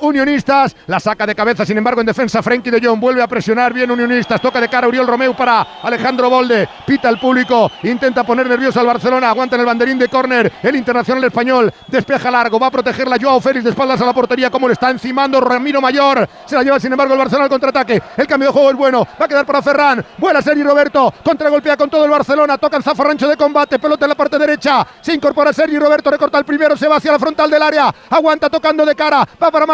La 0.87 0.99
saca 0.99 1.25
de 1.25 1.33
cabeza, 1.33 1.65
sin 1.65 1.77
embargo, 1.77 2.01
en 2.01 2.07
defensa 2.07 2.43
Frenkie 2.43 2.69
de 2.69 2.85
Jong 2.85 2.99
vuelve 2.99 3.21
a 3.21 3.27
presionar 3.27 3.73
bien 3.73 3.89
Unionistas. 3.89 4.39
Toca 4.39 4.61
de 4.61 4.69
cara 4.69 4.87
Uriol 4.87 5.07
Romeu 5.07 5.35
para 5.35 5.65
Alejandro 5.81 6.29
Bolde. 6.29 6.69
Pita 6.85 7.09
el 7.09 7.19
público, 7.19 7.71
intenta 7.83 8.23
poner 8.23 8.47
nervioso 8.47 8.79
al 8.79 8.85
Barcelona. 8.85 9.29
Aguanta 9.29 9.55
en 9.55 9.61
el 9.61 9.65
banderín 9.65 9.97
de 9.97 10.07
córner 10.07 10.51
el 10.61 10.75
internacional 10.75 11.23
español. 11.23 11.73
Despeja 11.87 12.29
largo, 12.29 12.59
va 12.59 12.67
a 12.67 12.71
proteger 12.71 13.07
la 13.07 13.17
Joao 13.19 13.41
Félix 13.41 13.63
de 13.63 13.71
espaldas 13.71 13.99
a 14.01 14.05
la 14.05 14.13
portería. 14.13 14.51
Como 14.51 14.67
le 14.67 14.73
está 14.73 14.89
encimando 14.91 15.41
Ramiro 15.41 15.81
Mayor. 15.81 16.27
Se 16.45 16.55
la 16.55 16.63
lleva, 16.63 16.79
sin 16.79 16.91
embargo, 16.91 17.13
el 17.13 17.19
Barcelona 17.19 17.45
al 17.45 17.49
contraataque. 17.49 18.01
El 18.17 18.27
cambio 18.27 18.49
de 18.49 18.53
juego 18.53 18.69
es 18.69 18.77
bueno. 18.77 19.07
Va 19.19 19.25
a 19.25 19.27
quedar 19.27 19.45
para 19.45 19.61
Ferran. 19.61 20.05
Buena 20.17 20.41
serie 20.41 20.63
Roberto. 20.63 21.13
Contragolpea 21.23 21.75
con 21.75 21.89
todo 21.89 22.05
el 22.05 22.11
Barcelona. 22.11 22.57
Toca 22.57 22.77
en 22.77 22.83
zafarrancho 22.83 23.27
de 23.27 23.35
combate. 23.35 23.79
Pelota 23.79 24.05
en 24.05 24.09
la 24.09 24.15
parte 24.15 24.37
derecha. 24.37 24.85
Se 25.01 25.13
incorpora 25.13 25.51
Sergi 25.53 25.77
Roberto. 25.77 26.11
Recorta 26.11 26.37
el 26.37 26.45
primero. 26.45 26.77
Se 26.77 26.87
va 26.87 26.97
hacia 26.97 27.11
la 27.11 27.19
frontal 27.19 27.49
del 27.49 27.61
área. 27.61 27.93
Aguanta 28.09 28.49
tocando 28.49 28.85
de 28.85 28.95
cara. 28.95 29.27
Va 29.41 29.51
para 29.51 29.65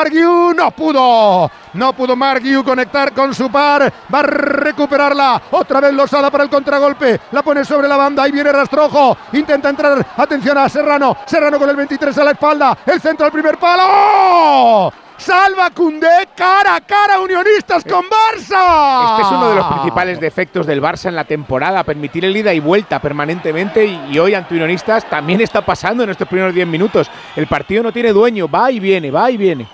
No 0.53 0.71
pudo. 0.71 1.49
No 1.73 1.93
pudo 1.93 2.15
Marguiu 2.15 2.63
conectar 2.63 3.13
con 3.13 3.33
su 3.33 3.51
par. 3.51 3.91
Va 4.13 4.19
a 4.19 4.23
recuperarla. 4.23 5.41
Otra 5.51 5.79
vez 5.79 5.93
Losada 5.93 6.29
para 6.29 6.43
el 6.43 6.49
contragolpe. 6.49 7.19
La 7.31 7.41
pone 7.41 7.65
sobre 7.65 7.87
la 7.87 7.97
banda. 7.97 8.23
Ahí 8.23 8.31
viene 8.31 8.51
Rastrojo. 8.51 9.17
Intenta 9.33 9.69
entrar. 9.69 10.05
Atención 10.17 10.57
a 10.57 10.69
Serrano. 10.69 11.17
Serrano 11.25 11.57
con 11.59 11.69
el 11.69 11.75
23 11.75 12.17
a 12.17 12.23
la 12.23 12.31
espalda. 12.31 12.77
El 12.85 13.01
centro 13.01 13.25
al 13.25 13.31
primer 13.31 13.57
palo. 13.57 14.93
Salva 15.17 15.69
Cundé. 15.71 16.29
Cara 16.35 16.75
a 16.75 16.81
cara. 16.81 17.19
Unionistas 17.19 17.83
con 17.83 18.05
Barça. 18.05 19.11
Este 19.11 19.21
es 19.23 19.31
uno 19.31 19.49
de 19.49 19.55
los 19.55 19.65
principales 19.67 20.19
defectos 20.19 20.65
del 20.67 20.81
Barça 20.81 21.07
en 21.07 21.15
la 21.15 21.23
temporada, 21.23 21.83
permitir 21.83 22.25
el 22.25 22.35
ida 22.35 22.53
y 22.53 22.59
vuelta 22.59 22.99
permanentemente 22.99 23.85
y, 23.85 24.07
y 24.11 24.19
hoy 24.19 24.33
ante 24.33 24.53
Unionistas 24.53 25.09
también 25.09 25.41
está 25.41 25.61
pasando 25.61 26.03
en 26.03 26.09
estos 26.09 26.27
primeros 26.27 26.53
10 26.53 26.67
minutos. 26.67 27.09
El 27.35 27.47
partido 27.47 27.83
no 27.83 27.91
tiene 27.91 28.11
dueño, 28.11 28.49
va 28.49 28.71
y 28.71 28.79
viene, 28.79 29.11
va 29.11 29.31
y 29.31 29.37
viene. 29.37 29.67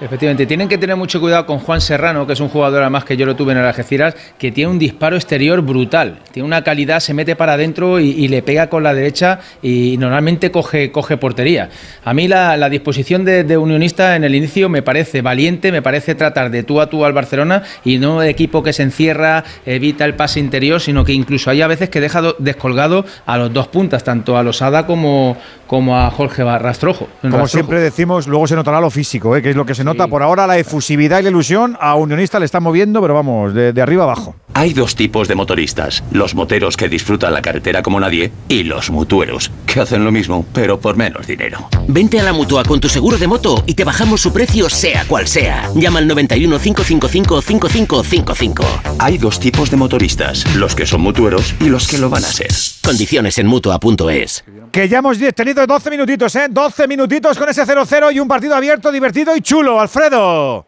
Efectivamente, 0.00 0.46
tienen 0.46 0.66
que 0.66 0.78
tener 0.78 0.96
mucho 0.96 1.20
cuidado 1.20 1.44
con 1.44 1.58
Juan 1.58 1.82
Serrano, 1.82 2.26
que 2.26 2.32
es 2.32 2.40
un 2.40 2.48
jugador 2.48 2.80
además 2.80 3.04
que 3.04 3.18
yo 3.18 3.26
lo 3.26 3.36
tuve 3.36 3.52
en 3.52 3.58
Algeciras, 3.58 4.14
que 4.38 4.50
tiene 4.50 4.70
un 4.70 4.78
disparo 4.78 5.14
exterior 5.14 5.60
brutal. 5.60 6.20
Tiene 6.32 6.46
una 6.46 6.64
calidad, 6.64 7.00
se 7.00 7.12
mete 7.12 7.36
para 7.36 7.52
adentro 7.52 8.00
y, 8.00 8.26
le 8.28 8.40
pega 8.42 8.70
con 8.70 8.82
la 8.82 8.94
derecha 8.94 9.40
y 9.62 9.96
normalmente 9.98 10.50
coge, 10.50 10.90
coge 10.90 11.18
portería. 11.18 11.68
A 12.02 12.14
mí 12.14 12.28
la, 12.28 12.70
disposición 12.70 13.26
de, 13.26 13.58
Unionista 13.58 14.16
en 14.16 14.24
el 14.24 14.34
inicio 14.34 14.70
me 14.70 14.80
parece 14.80 15.20
valiente, 15.20 15.70
me 15.70 15.82
parece 15.82 16.14
tratar 16.14 16.50
de 16.50 16.62
tú 16.62 16.80
a 16.80 16.88
tú 16.88 17.04
al 17.04 17.12
Barcelona 17.12 17.64
y 17.84 17.98
no 17.98 18.20
de 18.20 18.30
equipo 18.30 18.62
que 18.62 18.72
se 18.72 18.84
encierra, 18.84 19.44
evita 19.66 20.06
el 20.06 20.14
pase 20.14 20.40
interior, 20.40 20.80
sino 20.80 21.04
que 21.04 21.12
incluso 21.12 21.50
hay 21.50 21.60
a 21.60 21.66
veces 21.66 21.90
que 21.90 22.00
deja 22.00 22.22
do- 22.22 22.36
descolgado 22.38 23.04
a 23.26 23.36
los 23.36 23.52
dos 23.52 23.68
puntas, 23.68 24.02
tanto 24.02 24.38
a 24.38 24.42
Losada 24.42 24.86
como, 24.86 25.36
como 25.70 25.96
a 25.96 26.10
Jorge 26.10 26.42
Rastrojo. 26.42 27.06
Como 27.22 27.46
siempre 27.46 27.78
decimos, 27.78 28.26
luego 28.26 28.48
se 28.48 28.56
notará 28.56 28.80
lo 28.80 28.90
físico, 28.90 29.36
¿eh? 29.36 29.40
que 29.40 29.50
es 29.50 29.56
lo 29.56 29.64
que 29.64 29.76
se 29.76 29.84
nota 29.84 30.08
por 30.08 30.20
ahora, 30.20 30.44
la 30.48 30.58
efusividad 30.58 31.20
y 31.20 31.22
la 31.22 31.30
ilusión. 31.30 31.78
A 31.80 31.94
Unionista 31.94 32.40
le 32.40 32.44
está 32.44 32.58
moviendo, 32.58 33.00
pero 33.00 33.14
vamos, 33.14 33.54
de, 33.54 33.72
de 33.72 33.80
arriba 33.80 34.02
abajo. 34.02 34.34
Hay 34.52 34.72
dos 34.72 34.96
tipos 34.96 35.28
de 35.28 35.36
motoristas, 35.36 36.02
los 36.10 36.34
moteros 36.34 36.76
que 36.76 36.88
disfrutan 36.88 37.32
la 37.32 37.40
carretera 37.40 37.84
como 37.84 38.00
nadie 38.00 38.32
y 38.48 38.64
los 38.64 38.90
mutueros, 38.90 39.52
que 39.64 39.78
hacen 39.78 40.04
lo 40.04 40.10
mismo, 40.10 40.44
pero 40.52 40.80
por 40.80 40.96
menos 40.96 41.28
dinero. 41.28 41.68
Vente 41.86 42.18
a 42.18 42.24
la 42.24 42.32
mutua 42.32 42.64
con 42.64 42.80
tu 42.80 42.88
seguro 42.88 43.16
de 43.16 43.28
moto 43.28 43.62
y 43.64 43.74
te 43.74 43.84
bajamos 43.84 44.20
su 44.20 44.32
precio 44.32 44.68
sea 44.68 45.04
cual 45.06 45.28
sea. 45.28 45.70
Llama 45.76 46.00
al 46.00 46.08
91 46.08 46.58
555 46.58 47.42
5555. 47.42 48.64
Hay 48.98 49.18
dos 49.18 49.38
tipos 49.38 49.70
de 49.70 49.76
motoristas, 49.76 50.52
los 50.56 50.74
que 50.74 50.84
son 50.84 51.02
mutueros 51.02 51.54
y 51.60 51.68
los 51.68 51.86
que 51.86 51.98
lo 51.98 52.10
van 52.10 52.24
a 52.24 52.28
ser. 52.28 52.50
Condiciones 52.84 53.38
en 53.38 53.46
mutua.es. 53.46 54.44
Que 54.70 54.88
ya 54.88 54.98
hemos 54.98 55.18
tenido 55.34 55.66
12 55.66 55.90
minutitos, 55.90 56.34
¿eh? 56.36 56.46
12 56.48 56.86
minutitos 56.86 57.36
con 57.36 57.48
ese 57.48 57.64
0-0 57.64 58.14
y 58.14 58.20
un 58.20 58.28
partido 58.28 58.54
abierto, 58.54 58.92
divertido 58.92 59.34
y 59.34 59.40
chulo, 59.40 59.80
Alfredo. 59.80 60.66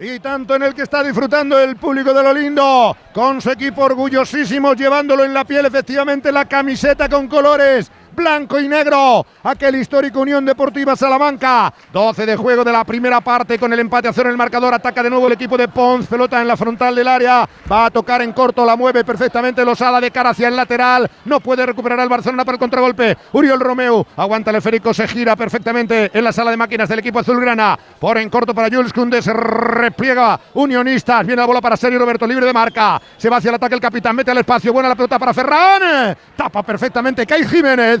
Y 0.00 0.20
tanto 0.20 0.54
en 0.54 0.62
el 0.62 0.74
que 0.74 0.82
está 0.82 1.02
disfrutando 1.02 1.58
el 1.58 1.76
público 1.76 2.12
de 2.12 2.22
lo 2.22 2.32
lindo, 2.32 2.96
con 3.12 3.40
su 3.40 3.50
equipo 3.50 3.82
orgullosísimo, 3.82 4.74
llevándolo 4.74 5.24
en 5.24 5.34
la 5.34 5.44
piel, 5.44 5.66
efectivamente, 5.66 6.30
la 6.30 6.46
camiseta 6.46 7.08
con 7.08 7.28
colores 7.28 7.90
blanco 8.18 8.60
y 8.60 8.68
negro. 8.68 9.24
Aquel 9.44 9.76
histórico 9.76 10.20
Unión 10.20 10.44
Deportiva 10.44 10.96
Salamanca. 10.96 11.72
12 11.92 12.26
de 12.26 12.36
juego 12.36 12.64
de 12.64 12.72
la 12.72 12.84
primera 12.84 13.20
parte 13.20 13.58
con 13.58 13.72
el 13.72 13.78
empate 13.78 14.08
a 14.08 14.12
cero 14.12 14.28
en 14.28 14.32
el 14.32 14.36
marcador. 14.36 14.74
Ataca 14.74 15.02
de 15.02 15.08
nuevo 15.08 15.28
el 15.28 15.32
equipo 15.32 15.56
de 15.56 15.68
Pons. 15.68 16.06
Pelota 16.06 16.40
en 16.40 16.48
la 16.48 16.56
frontal 16.56 16.94
del 16.94 17.08
área. 17.08 17.48
Va 17.70 17.86
a 17.86 17.90
tocar 17.90 18.20
en 18.20 18.32
corto. 18.32 18.66
La 18.66 18.76
mueve 18.76 19.04
perfectamente 19.04 19.64
Losada 19.64 20.00
de 20.00 20.10
cara 20.10 20.30
hacia 20.30 20.48
el 20.48 20.56
lateral. 20.56 21.08
No 21.24 21.40
puede 21.40 21.64
recuperar 21.64 22.00
al 22.00 22.08
Barcelona 22.08 22.44
para 22.44 22.56
el 22.56 22.60
contragolpe. 22.60 23.16
Uriol 23.32 23.60
Romeu. 23.60 24.04
Aguanta 24.16 24.50
el 24.50 24.56
esférico. 24.56 24.92
Se 24.92 25.06
gira 25.06 25.36
perfectamente 25.36 26.10
en 26.12 26.24
la 26.24 26.32
sala 26.32 26.50
de 26.50 26.56
máquinas 26.56 26.88
del 26.88 26.98
equipo 26.98 27.20
azulgrana. 27.20 27.78
Por 28.00 28.18
en 28.18 28.28
corto 28.28 28.52
para 28.52 28.68
Jules 28.68 28.92
Koundé. 28.92 29.22
Se 29.22 29.32
repliega 29.32 30.38
Unionistas. 30.54 31.24
Viene 31.24 31.40
la 31.40 31.46
bola 31.46 31.60
para 31.60 31.76
Sergio 31.76 32.00
Roberto. 32.00 32.26
Libre 32.26 32.46
de 32.46 32.52
marca. 32.52 33.00
Se 33.16 33.30
va 33.30 33.36
hacia 33.36 33.50
el 33.50 33.54
ataque 33.54 33.76
el 33.76 33.80
capitán. 33.80 34.16
Mete 34.16 34.32
al 34.32 34.38
espacio. 34.38 34.72
Buena 34.72 34.88
la 34.88 34.96
pelota 34.96 35.18
para 35.18 35.32
Ferran. 35.32 36.16
Tapa 36.36 36.62
perfectamente 36.64 37.24
Kai 37.24 37.46
Jiménez. 37.46 38.00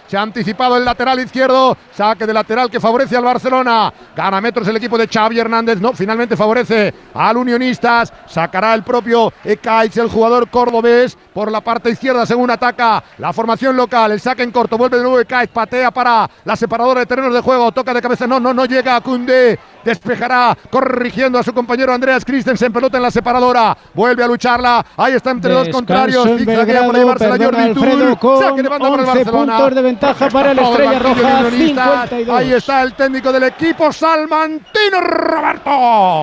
Se 0.11 0.17
ha 0.17 0.23
anticipado 0.23 0.75
el 0.75 0.83
lateral 0.83 1.21
izquierdo. 1.21 1.77
Saque 1.95 2.27
de 2.27 2.33
lateral 2.33 2.69
que 2.69 2.81
favorece 2.81 3.15
al 3.15 3.23
Barcelona. 3.23 3.93
Gana 4.13 4.41
metros 4.41 4.67
el 4.67 4.75
equipo 4.75 4.97
de 4.97 5.07
Xavi 5.07 5.39
Hernández. 5.39 5.79
No, 5.79 5.93
finalmente 5.93 6.35
favorece 6.35 6.93
al 7.13 7.37
Unionistas. 7.37 8.11
Sacará 8.27 8.73
el 8.73 8.83
propio 8.83 9.31
Ekaitz, 9.41 9.95
el 9.95 10.09
jugador 10.09 10.49
cordobés, 10.49 11.17
por 11.33 11.49
la 11.49 11.61
parte 11.61 11.91
izquierda 11.91 12.25
según 12.25 12.51
ataca 12.51 13.01
la 13.19 13.31
formación 13.31 13.77
local. 13.77 14.11
El 14.11 14.19
saque 14.19 14.43
en 14.43 14.51
corto. 14.51 14.77
Vuelve 14.77 14.97
de 14.97 15.03
nuevo 15.03 15.17
Ekaitz. 15.17 15.53
Patea 15.53 15.91
para 15.91 16.29
la 16.43 16.57
separadora 16.57 16.99
de 16.99 17.05
terrenos 17.05 17.33
de 17.33 17.39
juego. 17.39 17.71
Toca 17.71 17.93
de 17.93 18.01
cabeza. 18.01 18.27
No, 18.27 18.37
no, 18.37 18.53
no 18.53 18.65
llega 18.65 18.97
a 18.97 18.99
Kunde. 18.99 19.57
Despejará 19.85 20.57
corrigiendo 20.69 21.39
a 21.39 21.43
su 21.43 21.53
compañero 21.53 21.93
Andreas 21.93 22.25
Christensen. 22.25 22.73
Pelota 22.73 22.97
en 22.97 23.03
la 23.03 23.11
separadora. 23.11 23.77
Vuelve 23.93 24.25
a 24.25 24.27
lucharla. 24.27 24.85
Ahí 24.97 25.13
está 25.13 25.31
entre 25.31 25.53
dos 25.53 25.69
contrarios. 25.69 26.25
Belgrado, 26.45 26.87
por 26.87 26.97
llevársela 26.97 27.37
perdona, 27.37 27.57
Jordi 27.57 27.69
Alfredo, 27.69 28.39
Saque 28.41 28.61
de 28.61 28.69
banda 28.69 28.89
para 28.89 29.03
el 29.03 29.09
11 29.09 29.23
Barcelona. 29.23 29.57
Ventaja 30.01 30.29
para 30.29 30.51
el 30.51 30.57
todo 30.57 30.71
Estrella 30.71 30.99
Roja, 30.99 31.21
de 31.21 31.47
Unionistas. 31.47 32.09
52. 32.09 32.39
Ahí 32.39 32.53
está 32.53 32.81
el 32.81 32.93
técnico 32.93 33.31
del 33.31 33.43
equipo, 33.43 33.93
Salmantino 33.93 34.99
Roberto. 34.99 35.69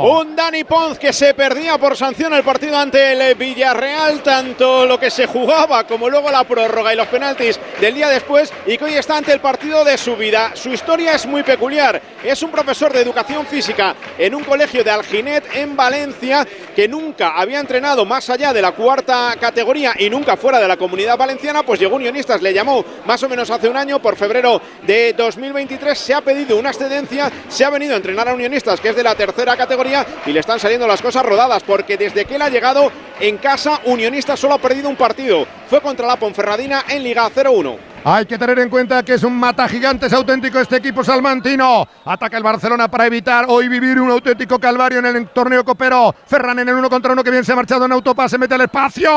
Un 0.02 0.34
Dani 0.34 0.64
Ponz 0.64 0.98
que 0.98 1.12
se 1.12 1.34
perdía 1.34 1.78
por 1.78 1.96
sanción 1.96 2.34
el 2.34 2.42
partido 2.42 2.76
ante 2.76 3.12
el 3.12 3.34
Villarreal, 3.36 4.20
tanto 4.22 4.84
lo 4.84 4.98
que 4.98 5.10
se 5.10 5.26
jugaba 5.26 5.84
como 5.84 6.08
luego 6.08 6.30
la 6.30 6.44
prórroga 6.44 6.92
y 6.92 6.96
los 6.96 7.06
penaltis 7.06 7.58
del 7.80 7.94
día 7.94 8.08
después, 8.08 8.52
y 8.66 8.76
que 8.76 8.84
hoy 8.84 8.94
está 8.94 9.16
ante 9.16 9.32
el 9.32 9.40
partido 9.40 9.84
de 9.84 9.96
su 9.96 10.16
vida. 10.16 10.52
Su 10.54 10.70
historia 10.70 11.14
es 11.14 11.26
muy 11.26 11.42
peculiar. 11.42 12.00
Es 12.22 12.42
un 12.42 12.50
profesor 12.50 12.92
de 12.92 13.00
educación 13.00 13.46
física 13.46 13.94
en 14.18 14.34
un 14.34 14.42
colegio 14.42 14.82
de 14.82 14.90
Alginet 14.90 15.44
en 15.54 15.76
Valencia 15.76 16.46
que 16.74 16.88
nunca 16.88 17.38
había 17.38 17.60
entrenado 17.60 18.04
más 18.04 18.28
allá 18.28 18.52
de 18.52 18.60
la 18.60 18.72
cuarta 18.72 19.34
categoría 19.40 19.94
y 19.96 20.10
nunca 20.10 20.36
fuera 20.36 20.58
de 20.58 20.66
la 20.66 20.76
comunidad 20.76 21.16
valenciana, 21.16 21.62
pues 21.62 21.78
llegó 21.78 21.96
Unionistas, 21.96 22.42
le 22.42 22.52
llamó 22.52 22.84
más 23.06 23.22
o 23.22 23.28
menos 23.28 23.50
hace 23.50 23.67
un 23.68 23.76
año, 23.76 24.00
por 24.00 24.16
febrero 24.16 24.60
de 24.86 25.12
2023, 25.12 25.98
se 25.98 26.14
ha 26.14 26.20
pedido 26.20 26.56
una 26.56 26.70
excedencia, 26.70 27.30
se 27.48 27.64
ha 27.64 27.70
venido 27.70 27.94
a 27.94 27.96
entrenar 27.96 28.28
a 28.28 28.34
Unionistas, 28.34 28.80
que 28.80 28.90
es 28.90 28.96
de 28.96 29.02
la 29.02 29.14
tercera 29.14 29.56
categoría, 29.56 30.06
y 30.26 30.32
le 30.32 30.40
están 30.40 30.60
saliendo 30.60 30.86
las 30.86 31.02
cosas 31.02 31.24
rodadas, 31.24 31.62
porque 31.62 31.96
desde 31.96 32.24
que 32.24 32.36
él 32.36 32.42
ha 32.42 32.48
llegado 32.48 32.90
en 33.20 33.38
casa, 33.38 33.80
Unionistas 33.84 34.38
solo 34.38 34.54
ha 34.54 34.58
perdido 34.58 34.88
un 34.88 34.96
partido, 34.96 35.46
fue 35.68 35.80
contra 35.80 36.06
la 36.06 36.16
Ponferradina 36.16 36.84
en 36.88 37.02
Liga 37.02 37.28
0-1. 37.28 37.87
Hay 38.10 38.24
que 38.24 38.38
tener 38.38 38.58
en 38.60 38.70
cuenta 38.70 39.02
que 39.02 39.12
es 39.12 39.22
un 39.22 39.38
mata 39.38 39.68
gigantes 39.68 40.10
auténtico 40.14 40.58
este 40.58 40.76
equipo 40.76 41.04
salmantino. 41.04 41.86
Ataca 42.06 42.38
el 42.38 42.42
Barcelona 42.42 42.88
para 42.88 43.04
evitar 43.04 43.44
hoy 43.46 43.68
vivir 43.68 44.00
un 44.00 44.10
auténtico 44.10 44.58
calvario 44.58 45.00
en 45.00 45.04
el 45.14 45.28
torneo 45.28 45.62
copero. 45.62 46.14
Ferran 46.24 46.58
en 46.58 46.70
el 46.70 46.76
uno 46.76 46.88
contra 46.88 47.12
uno 47.12 47.22
que 47.22 47.30
bien 47.30 47.44
se 47.44 47.52
ha 47.52 47.56
marchado 47.56 47.84
en 47.84 47.92
autopase, 47.92 48.38
mete 48.38 48.54
al 48.54 48.62
espacio. 48.62 49.10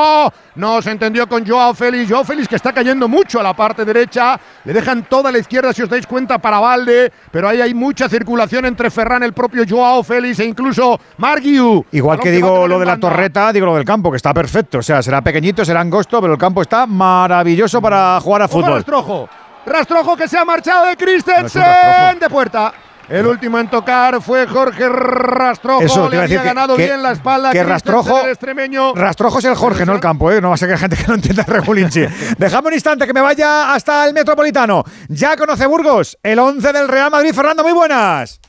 No 0.55 0.81
se 0.81 0.91
entendió 0.91 1.25
con 1.29 1.47
Joao 1.47 1.73
Félix. 1.73 2.09
Joao 2.09 2.25
Félix 2.25 2.49
que 2.49 2.57
está 2.57 2.73
cayendo 2.73 3.07
mucho 3.07 3.39
a 3.39 3.43
la 3.43 3.53
parte 3.53 3.85
derecha. 3.85 4.37
Le 4.65 4.73
dejan 4.73 5.05
toda 5.05 5.31
la 5.31 5.37
izquierda, 5.37 5.71
si 5.71 5.83
os 5.83 5.89
dais 5.89 6.05
cuenta, 6.05 6.39
para 6.39 6.59
Valde. 6.59 7.13
Pero 7.31 7.47
ahí 7.47 7.61
hay 7.61 7.73
mucha 7.73 8.09
circulación 8.09 8.65
entre 8.65 8.91
Ferran, 8.91 9.23
el 9.23 9.31
propio 9.31 9.63
Joao 9.65 10.03
Félix 10.03 10.39
e 10.39 10.45
incluso 10.45 10.99
Margiu. 11.15 11.85
Igual 11.93 12.19
que 12.19 12.29
digo 12.29 12.67
lo 12.67 12.77
de 12.77 12.85
la 12.85 12.91
banda. 12.95 13.07
torreta, 13.07 13.53
digo 13.53 13.67
lo 13.67 13.75
del 13.75 13.85
campo, 13.85 14.11
que 14.11 14.17
está 14.17 14.33
perfecto. 14.33 14.79
O 14.79 14.83
sea, 14.83 15.01
será 15.01 15.21
pequeñito, 15.21 15.63
será 15.63 15.79
angosto, 15.79 16.19
pero 16.19 16.33
el 16.33 16.39
campo 16.39 16.61
está 16.61 16.85
maravilloso 16.85 17.81
para 17.81 18.19
jugar 18.19 18.41
a 18.41 18.47
fútbol. 18.49 18.80
Rastrojo. 18.85 19.29
Rastrojo 19.65 20.17
que 20.17 20.27
se 20.27 20.37
ha 20.37 20.43
marchado 20.45 20.87
de 20.87 20.97
Christensen 20.97 22.17
de 22.19 22.29
puerta. 22.29 22.73
El 23.07 23.27
último 23.27 23.59
en 23.59 23.69
tocar 23.69 24.21
fue 24.21 24.47
Jorge 24.47 24.87
Rastrojo. 24.89 25.81
Eso, 25.83 26.09
Le 26.09 26.21
había 26.21 26.39
que- 26.41 26.45
ganado 26.47 26.75
que- 26.77 26.85
bien 26.85 27.03
la 27.03 27.11
espalda. 27.11 27.51
que 27.51 27.63
Rastrojo- 27.63 28.23
el 28.23 28.29
extremeño. 28.31 28.93
Rastrojo 28.95 29.39
es 29.39 29.45
el 29.45 29.55
Jorge, 29.55 29.85
no 29.85 29.93
el 29.93 29.99
campo, 29.99 30.31
¿eh? 30.31 30.39
No 30.41 30.47
va 30.49 30.55
a 30.55 30.57
ser 30.57 30.69
que 30.69 30.73
hay 30.75 30.79
gente 30.79 30.95
que 30.95 31.07
no 31.07 31.15
entienda 31.15 31.43
el 31.45 31.53
regulinchi. 31.53 32.01
Dejame 32.37 32.69
un 32.69 32.73
instante 32.73 33.05
que 33.05 33.13
me 33.13 33.21
vaya 33.21 33.73
hasta 33.73 34.05
el 34.07 34.13
Metropolitano. 34.13 34.83
Ya 35.09 35.35
conoce 35.35 35.65
Burgos, 35.67 36.17
el 36.23 36.39
11 36.39 36.71
del 36.73 36.87
Real 36.87 37.11
Madrid. 37.11 37.33
Fernando, 37.33 37.63
muy 37.63 37.73
buenas. 37.73 38.39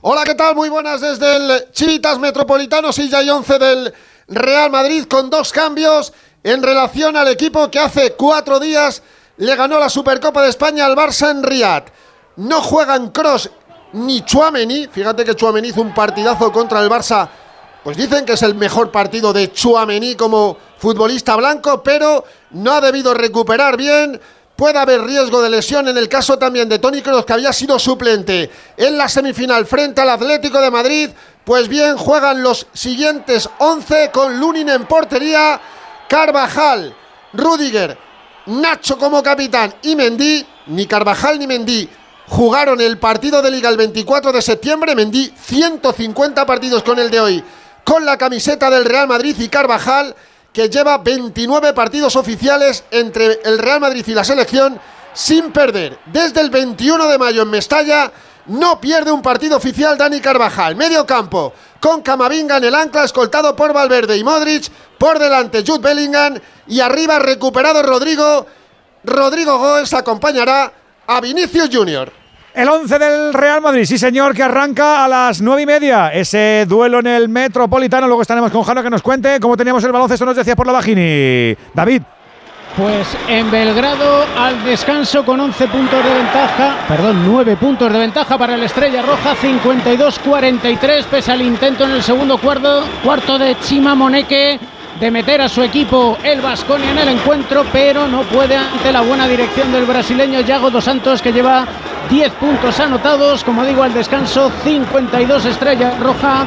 Hola, 0.00 0.24
¿qué 0.24 0.34
tal? 0.34 0.54
Muy 0.54 0.68
buenas 0.68 1.00
desde 1.00 1.36
el 1.36 1.70
Chivitas 1.72 2.18
Metropolitano, 2.18 2.92
silla 2.92 3.22
y 3.22 3.30
11 3.30 3.58
del 3.58 3.94
Real 4.26 4.70
Madrid, 4.70 5.04
con 5.08 5.30
dos 5.30 5.52
cambios 5.52 6.12
en 6.42 6.62
relación 6.62 7.16
al 7.16 7.28
equipo 7.28 7.70
que 7.70 7.78
hace 7.78 8.12
cuatro 8.14 8.58
días 8.60 9.02
le 9.38 9.56
ganó 9.56 9.78
la 9.78 9.88
Supercopa 9.88 10.42
de 10.42 10.50
España 10.50 10.84
al 10.84 10.96
Barça 10.96 11.30
en 11.30 11.42
Riyadh. 11.42 11.84
No 12.36 12.60
juegan 12.60 13.10
Cross 13.10 13.50
ni 13.92 14.22
Chuamení. 14.22 14.88
Fíjate 14.88 15.24
que 15.24 15.34
Chuamení 15.34 15.68
hizo 15.68 15.80
un 15.80 15.94
partidazo 15.94 16.52
contra 16.52 16.80
el 16.80 16.90
Barça. 16.90 17.28
Pues 17.84 17.96
dicen 17.96 18.24
que 18.24 18.32
es 18.32 18.42
el 18.42 18.54
mejor 18.54 18.90
partido 18.90 19.32
de 19.32 19.52
Chuamení 19.52 20.16
como 20.16 20.56
futbolista 20.78 21.36
blanco, 21.36 21.82
pero 21.82 22.24
no 22.50 22.72
ha 22.72 22.80
debido 22.80 23.14
recuperar 23.14 23.76
bien. 23.76 24.20
Puede 24.56 24.78
haber 24.78 25.02
riesgo 25.02 25.40
de 25.40 25.50
lesión 25.50 25.86
en 25.86 25.96
el 25.96 26.08
caso 26.08 26.36
también 26.36 26.68
de 26.68 26.80
Tony 26.80 27.00
Kroos, 27.00 27.24
que 27.24 27.32
había 27.32 27.52
sido 27.52 27.78
suplente 27.78 28.50
en 28.76 28.98
la 28.98 29.08
semifinal 29.08 29.66
frente 29.66 30.00
al 30.00 30.10
Atlético 30.10 30.60
de 30.60 30.72
Madrid. 30.72 31.10
Pues 31.44 31.68
bien, 31.68 31.96
juegan 31.96 32.42
los 32.42 32.66
siguientes 32.72 33.48
11 33.58 34.10
con 34.10 34.40
Lunin 34.40 34.68
en 34.68 34.84
portería, 34.86 35.60
Carvajal, 36.08 36.94
Rudiger, 37.32 38.07
Nacho 38.48 38.98
como 38.98 39.22
capitán 39.22 39.74
y 39.82 39.94
Mendy. 39.94 40.44
Ni 40.66 40.86
Carvajal 40.86 41.38
ni 41.38 41.46
Mendy 41.46 41.88
jugaron 42.28 42.80
el 42.80 42.98
partido 42.98 43.40
de 43.40 43.50
Liga 43.50 43.68
el 43.68 43.76
24 43.76 44.32
de 44.32 44.42
septiembre. 44.42 44.94
Mendy 44.94 45.32
150 45.40 46.44
partidos 46.44 46.82
con 46.82 46.98
el 46.98 47.10
de 47.10 47.20
hoy 47.20 47.44
con 47.84 48.04
la 48.04 48.18
camiseta 48.18 48.68
del 48.68 48.84
Real 48.84 49.08
Madrid 49.08 49.34
y 49.38 49.48
Carvajal 49.48 50.14
que 50.52 50.68
lleva 50.68 50.98
29 50.98 51.72
partidos 51.72 52.16
oficiales 52.16 52.84
entre 52.90 53.40
el 53.44 53.58
Real 53.58 53.80
Madrid 53.80 54.04
y 54.06 54.14
la 54.14 54.24
selección 54.24 54.78
sin 55.14 55.52
perder. 55.52 55.98
Desde 56.06 56.40
el 56.40 56.50
21 56.50 57.08
de 57.08 57.18
mayo 57.18 57.42
en 57.42 57.50
Mestalla 57.50 58.12
no 58.48 58.80
pierde 58.80 59.12
un 59.12 59.22
partido 59.22 59.56
oficial 59.56 59.96
Dani 59.96 60.20
Carvajal. 60.20 60.76
Medio 60.76 61.06
campo 61.06 61.52
con 61.80 62.02
Camavinga 62.02 62.56
en 62.56 62.64
el 62.64 62.74
ancla 62.74 63.04
escoltado 63.04 63.54
por 63.54 63.72
Valverde 63.72 64.16
y 64.16 64.24
Modric. 64.24 64.70
Por 64.98 65.18
delante 65.18 65.62
Jude 65.66 65.80
Bellingham 65.80 66.38
y 66.66 66.80
arriba 66.80 67.18
recuperado 67.18 67.82
Rodrigo. 67.82 68.46
Rodrigo 69.04 69.58
Góez 69.58 69.92
acompañará 69.94 70.72
a 71.06 71.20
Vinicius 71.20 71.70
Junior. 71.72 72.12
El 72.54 72.68
11 72.68 72.98
del 72.98 73.34
Real 73.34 73.60
Madrid, 73.60 73.84
sí 73.84 73.98
señor, 73.98 74.34
que 74.34 74.42
arranca 74.42 75.04
a 75.04 75.08
las 75.08 75.40
9 75.40 75.62
y 75.62 75.66
media. 75.66 76.08
Ese 76.08 76.64
duelo 76.66 76.98
en 76.98 77.06
el 77.06 77.28
Metropolitano. 77.28 78.08
Luego 78.08 78.22
estaremos 78.22 78.50
con 78.50 78.64
Jano 78.64 78.82
que 78.82 78.90
nos 78.90 79.02
cuente 79.02 79.38
cómo 79.38 79.56
teníamos 79.56 79.84
el 79.84 79.92
baloncesto, 79.92 80.24
nos 80.26 80.34
decía 80.34 80.56
por 80.56 80.66
la 80.66 80.72
Vagini. 80.72 81.56
David. 81.72 82.02
Pues 82.76 83.08
en 83.26 83.50
Belgrado 83.50 84.24
al 84.38 84.62
descanso 84.64 85.24
con 85.24 85.40
11 85.40 85.66
puntos 85.66 86.04
de 86.04 86.14
ventaja, 86.14 86.76
perdón, 86.86 87.24
9 87.26 87.56
puntos 87.56 87.92
de 87.92 87.98
ventaja 87.98 88.38
para 88.38 88.54
el 88.54 88.62
Estrella 88.62 89.02
Roja, 89.02 89.34
52-43 89.34 91.04
pese 91.04 91.32
al 91.32 91.42
intento 91.42 91.84
en 91.84 91.90
el 91.92 92.02
segundo 92.04 92.38
cuarto, 92.38 92.84
cuarto 93.02 93.36
de 93.36 93.58
Chima 93.60 93.96
Moneque 93.96 94.60
de 95.00 95.10
meter 95.10 95.40
a 95.40 95.48
su 95.48 95.62
equipo 95.62 96.18
el 96.22 96.40
Vasconia 96.40 96.90
en 96.90 96.98
el 96.98 97.08
encuentro, 97.08 97.64
pero 97.72 98.08
no 98.08 98.22
puede 98.22 98.56
ante 98.56 98.92
la 98.92 99.00
buena 99.02 99.28
dirección 99.28 99.72
del 99.72 99.84
brasileño 99.84 100.40
Yago 100.40 100.70
dos 100.70 100.84
Santos 100.84 101.22
que 101.22 101.32
lleva 101.32 101.66
10 102.10 102.32
puntos 102.34 102.80
anotados, 102.80 103.44
como 103.44 103.64
digo, 103.64 103.82
al 103.82 103.92
descanso 103.92 104.50
52 104.64 105.44
Estrella 105.44 105.92
Roja, 106.00 106.46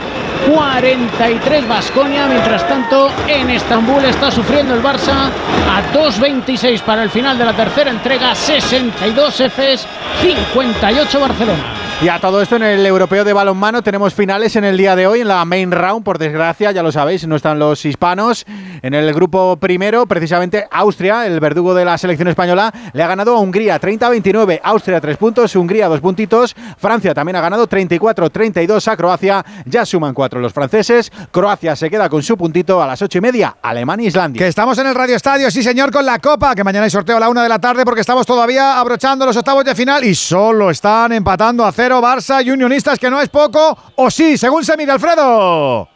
43 0.50 1.68
Vasconia, 1.68 2.28
mientras 2.28 2.68
tanto 2.68 3.10
en 3.28 3.50
Estambul 3.52 4.04
está 4.06 4.32
sufriendo 4.32 4.74
el 4.74 4.82
Barça 4.82 5.30
a 5.70 5.94
2.26 5.94 6.82
para 6.82 7.04
el 7.04 7.10
final 7.10 7.38
de 7.38 7.46
la 7.46 7.54
tercera 7.54 7.92
entrega, 7.92 8.34
62 8.34 9.36
Fs, 9.36 9.88
58 10.22 11.20
Barcelona. 11.20 11.81
Y 12.04 12.10
a 12.10 12.20
todo 12.20 12.42
esto 12.42 12.56
en 12.56 12.64
el 12.64 12.84
europeo 12.84 13.24
de 13.24 13.32
balonmano 13.32 13.84
tenemos 13.84 14.16
finales 14.16 14.56
en 14.56 14.64
el 14.64 14.76
día 14.76 14.96
de 14.96 15.06
hoy 15.06 15.22
en 15.22 15.28
la 15.28 15.46
main 15.46 15.72
round, 15.72 16.04
por 16.04 16.18
desgracia, 16.18 16.72
ya 16.72 16.82
lo 16.82 16.92
sabéis, 16.92 17.28
no 17.28 17.36
están 17.36 17.60
los 17.60 17.86
hispanos. 17.86 18.44
En 18.82 18.96
el 18.96 19.14
grupo 19.14 19.56
primero, 19.58 20.08
precisamente 20.08 20.66
Austria, 20.72 21.28
el 21.28 21.40
verdugo 21.40 21.76
de 21.76 21.86
la 21.86 22.00
selección 22.00 22.28
española, 22.28 22.74
le 22.94 23.04
ha 23.04 23.08
ganado 23.08 23.36
a 23.36 23.40
Hungría 23.40 23.80
30-29, 23.80 24.62
Austria 24.64 25.00
3 25.00 25.16
puntos, 25.18 25.56
Hungría 25.56 25.88
2 25.90 26.02
puntitos, 26.02 26.56
Francia 26.80 27.14
también 27.14 27.36
ha 27.36 27.42
ganado 27.42 27.70
34-32 27.70 28.88
a 28.88 28.98
Croacia, 28.98 29.46
ya 29.66 29.86
suman 29.86 30.16
4 30.16 30.40
los 30.40 30.54
franceses, 30.54 31.12
Croacia 31.30 31.76
se 31.76 31.92
queda 31.92 32.10
con 32.10 32.24
su 32.24 32.36
puntito 32.36 32.82
a 32.82 32.88
las 32.88 33.00
8 33.00 33.20
y 33.20 33.22
media, 33.22 33.58
Alemania-Islandia. 33.62 34.40
Que 34.40 34.48
estamos 34.48 34.76
en 34.80 34.88
el 34.88 34.96
Radio 34.96 35.16
Estadio, 35.16 35.52
sí 35.52 35.62
señor, 35.62 35.92
con 35.92 36.04
la 36.04 36.18
Copa, 36.18 36.56
que 36.56 36.64
mañana 36.64 36.86
hay 36.86 36.90
sorteo 36.90 37.18
a 37.18 37.20
la 37.20 37.30
una 37.30 37.44
de 37.44 37.50
la 37.50 37.60
tarde 37.60 37.86
porque 37.86 38.02
estamos 38.02 38.26
todavía 38.26 38.80
abrochando 38.80 39.24
los 39.24 39.38
octavos 39.38 39.64
de 39.64 39.76
final 39.76 40.04
y 40.04 40.16
solo 40.16 40.72
están 40.72 41.12
empatando 41.12 41.64
a 41.64 41.72
cero 41.72 41.91
Barça 42.00 42.46
y 42.46 42.52
Unionistas, 42.52 43.00
que 43.00 43.10
no 43.10 43.20
es 43.20 43.28
poco, 43.28 43.78
o 43.96 44.12
sí, 44.12 44.38
según 44.38 44.64
se 44.64 44.78
mira 44.78 44.94
Alfredo. 44.94 45.91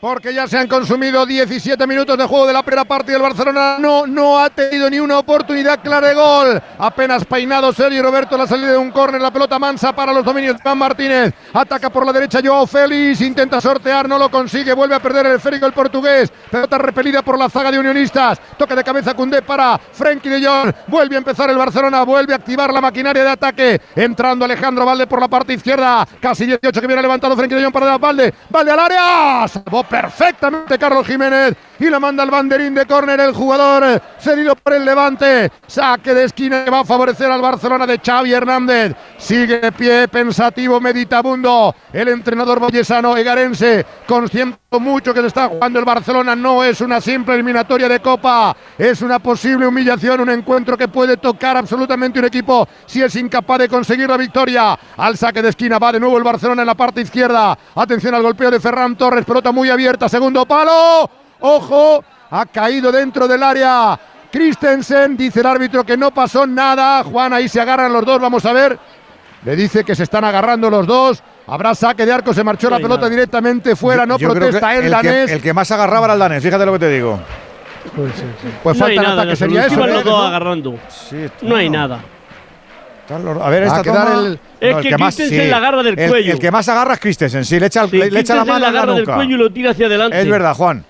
Porque 0.00 0.32
ya 0.32 0.46
se 0.46 0.56
han 0.58 0.68
consumido 0.68 1.26
17 1.26 1.84
minutos 1.86 2.16
de 2.16 2.24
juego 2.24 2.46
de 2.46 2.52
la 2.52 2.62
primera 2.62 2.84
parte 2.84 3.12
y 3.12 3.14
el 3.16 3.22
Barcelona 3.22 3.78
no, 3.80 4.06
no 4.06 4.38
ha 4.38 4.48
tenido 4.50 4.88
ni 4.88 5.00
una 5.00 5.18
oportunidad 5.18 5.80
clara 5.80 6.08
de 6.08 6.14
gol. 6.14 6.62
Apenas 6.78 7.24
peinado 7.24 7.72
Sergio 7.72 8.02
Roberto 8.02 8.36
la 8.36 8.46
salida 8.46 8.72
de 8.72 8.76
un 8.76 8.92
córner, 8.92 9.20
la 9.20 9.32
pelota 9.32 9.58
mansa 9.58 9.92
para 9.92 10.12
los 10.12 10.24
dominios 10.24 10.56
de 10.56 10.62
Juan 10.62 10.78
Martínez. 10.78 11.34
Ataca 11.52 11.90
por 11.90 12.06
la 12.06 12.12
derecha 12.12 12.40
Joao 12.42 12.66
Félix, 12.66 13.20
intenta 13.22 13.60
sortear, 13.60 14.08
no 14.08 14.18
lo 14.18 14.30
consigue, 14.30 14.72
vuelve 14.72 14.94
a 14.94 15.00
perder 15.00 15.26
el 15.26 15.36
esférico 15.36 15.66
el 15.66 15.72
portugués. 15.72 16.30
Pelota 16.50 16.78
repelida 16.78 17.22
por 17.22 17.36
la 17.36 17.48
zaga 17.48 17.72
de 17.72 17.78
Unionistas. 17.78 18.40
Toque 18.56 18.76
de 18.76 18.84
cabeza 18.84 19.14
Cundé 19.14 19.42
para 19.42 19.78
Frenkie 19.78 20.28
de 20.28 20.46
Jong. 20.46 20.72
Vuelve 20.86 21.16
a 21.16 21.18
empezar 21.18 21.50
el 21.50 21.56
Barcelona, 21.56 22.04
vuelve 22.04 22.34
a 22.34 22.36
activar 22.36 22.72
la 22.72 22.80
maquinaria 22.80 23.24
de 23.24 23.30
ataque. 23.30 23.80
Entrando 23.96 24.44
Alejandro 24.44 24.86
Valde 24.86 25.08
por 25.08 25.20
la 25.20 25.26
parte 25.26 25.54
izquierda. 25.54 26.06
Casi 26.20 26.46
18 26.46 26.80
que 26.80 26.86
viene 26.86 27.02
levantado 27.02 27.36
Frenkie 27.36 27.56
de 27.56 27.64
Jong 27.64 27.72
para 27.72 27.98
Valde. 27.98 28.32
Valde 28.48 28.70
al 28.70 28.78
área. 28.78 29.46
Perfectamente 29.88 30.78
Carlos 30.78 31.06
Jiménez 31.06 31.54
y 31.78 31.90
la 31.90 32.00
manda 32.00 32.22
al 32.22 32.30
banderín 32.30 32.74
de 32.74 32.86
córner 32.86 33.20
el 33.20 33.32
jugador 33.32 34.00
cedido 34.18 34.56
por 34.56 34.74
el 34.74 34.84
Levante. 34.84 35.50
Saque 35.66 36.14
de 36.14 36.24
esquina 36.24 36.64
que 36.64 36.70
va 36.70 36.80
a 36.80 36.84
favorecer 36.84 37.30
al 37.30 37.40
Barcelona 37.40 37.86
de 37.86 37.98
Xavi 37.98 38.32
Hernández. 38.32 38.94
Sigue 39.16 39.60
de 39.60 39.72
pie, 39.72 40.08
pensativo, 40.08 40.80
meditabundo. 40.80 41.74
El 41.92 42.08
entrenador 42.08 42.60
vallesano 42.60 43.16
egarense, 43.16 43.84
consciente 44.06 44.58
mucho 44.78 45.14
que 45.14 45.20
se 45.20 45.28
está 45.28 45.48
jugando 45.48 45.78
el 45.78 45.84
Barcelona. 45.84 46.34
No 46.34 46.64
es 46.64 46.80
una 46.80 47.00
simple 47.00 47.34
eliminatoria 47.34 47.88
de 47.88 48.00
Copa, 48.00 48.56
es 48.76 49.00
una 49.02 49.18
posible 49.18 49.66
humillación, 49.66 50.20
un 50.20 50.30
encuentro 50.30 50.76
que 50.76 50.88
puede 50.88 51.16
tocar 51.16 51.56
absolutamente 51.56 52.18
un 52.18 52.24
equipo 52.24 52.68
si 52.86 53.02
es 53.02 53.14
incapaz 53.16 53.60
de 53.60 53.68
conseguir 53.68 54.08
la 54.08 54.16
victoria. 54.16 54.78
Al 54.96 55.16
saque 55.16 55.42
de 55.42 55.50
esquina 55.50 55.78
va 55.78 55.92
de 55.92 56.00
nuevo 56.00 56.18
el 56.18 56.24
Barcelona 56.24 56.62
en 56.62 56.66
la 56.66 56.74
parte 56.74 57.00
izquierda. 57.00 57.56
Atención 57.74 58.14
al 58.14 58.22
golpeo 58.22 58.50
de 58.50 58.60
Ferran 58.60 58.96
Torres, 58.96 59.24
pelota 59.24 59.52
muy 59.52 59.70
abierta, 59.70 60.08
segundo 60.08 60.44
palo. 60.44 61.27
Ojo, 61.40 62.04
ha 62.30 62.46
caído 62.46 62.90
dentro 62.92 63.26
del 63.28 63.42
área. 63.42 63.98
Christensen, 64.30 65.16
dice 65.16 65.40
el 65.40 65.46
árbitro 65.46 65.84
que 65.84 65.96
no 65.96 66.10
pasó 66.12 66.46
nada. 66.46 67.02
Juan, 67.04 67.32
ahí 67.32 67.48
se 67.48 67.60
agarran 67.60 67.92
los 67.92 68.04
dos, 68.04 68.20
vamos 68.20 68.44
a 68.44 68.52
ver. 68.52 68.78
Le 69.44 69.56
dice 69.56 69.84
que 69.84 69.94
se 69.94 70.02
están 70.02 70.24
agarrando 70.24 70.68
los 70.68 70.86
dos. 70.86 71.22
Habrá 71.46 71.74
saque 71.74 72.04
de 72.04 72.12
arco, 72.12 72.34
se 72.34 72.44
marchó 72.44 72.68
la 72.68 72.76
pelota 72.78 73.08
directamente 73.08 73.74
fuera, 73.74 74.04
no 74.04 74.18
Yo 74.18 74.30
protesta 74.30 74.74
el, 74.76 74.84
el 74.86 74.90
danés. 74.90 75.26
Que, 75.26 75.32
el 75.34 75.40
que 75.40 75.54
más 75.54 75.70
agarraba 75.70 76.06
era 76.06 76.14
el 76.14 76.20
danés, 76.20 76.42
fíjate 76.42 76.66
lo 76.66 76.72
que 76.72 76.78
te 76.80 76.88
digo. 76.90 77.18
Pues 78.62 78.78
no 78.78 78.84
hay 78.86 78.96
falta 78.96 79.10
nada, 79.10 79.22
ataque, 79.22 79.36
sería 79.36 79.66
eso. 79.66 79.76
Dos 80.04 80.26
agarrando. 80.26 80.78
no 81.42 81.56
hay 81.56 81.70
nada. 81.70 82.00
A 83.10 83.48
ver, 83.48 83.62
esta 83.62 83.78
a 83.78 83.82
quedar 83.82 84.08
toma- 84.08 84.26
el- 84.26 84.40
Es 84.60 84.76
el 84.76 84.82
que 84.82 84.98
más- 84.98 85.16
Christensen 85.16 85.50
la 85.50 85.56
agarra 85.56 85.82
del 85.82 85.98
el- 85.98 86.10
cuello. 86.10 86.32
El 86.32 86.38
que 86.38 86.50
más 86.50 86.68
agarra 86.68 86.94
es 86.94 87.00
Christensen, 87.00 87.44
sí, 87.46 87.58
le 87.58 87.66
echa, 87.66 87.84
el- 87.84 87.90
Sí, 87.90 87.96
le, 87.96 88.10
le 88.10 88.20
echa 88.20 88.34
la 88.34 88.44
mano 88.44 88.58
la 88.58 88.68
agarra 88.68 88.92
del 88.92 89.06
cuello 89.06 89.34
y 89.36 89.38
lo 89.38 89.50
tira 89.50 89.70
hacia 89.70 89.86
adelante. 89.86 90.20
Es 90.20 90.28
verdad, 90.28 90.54
Juan. 90.54 90.84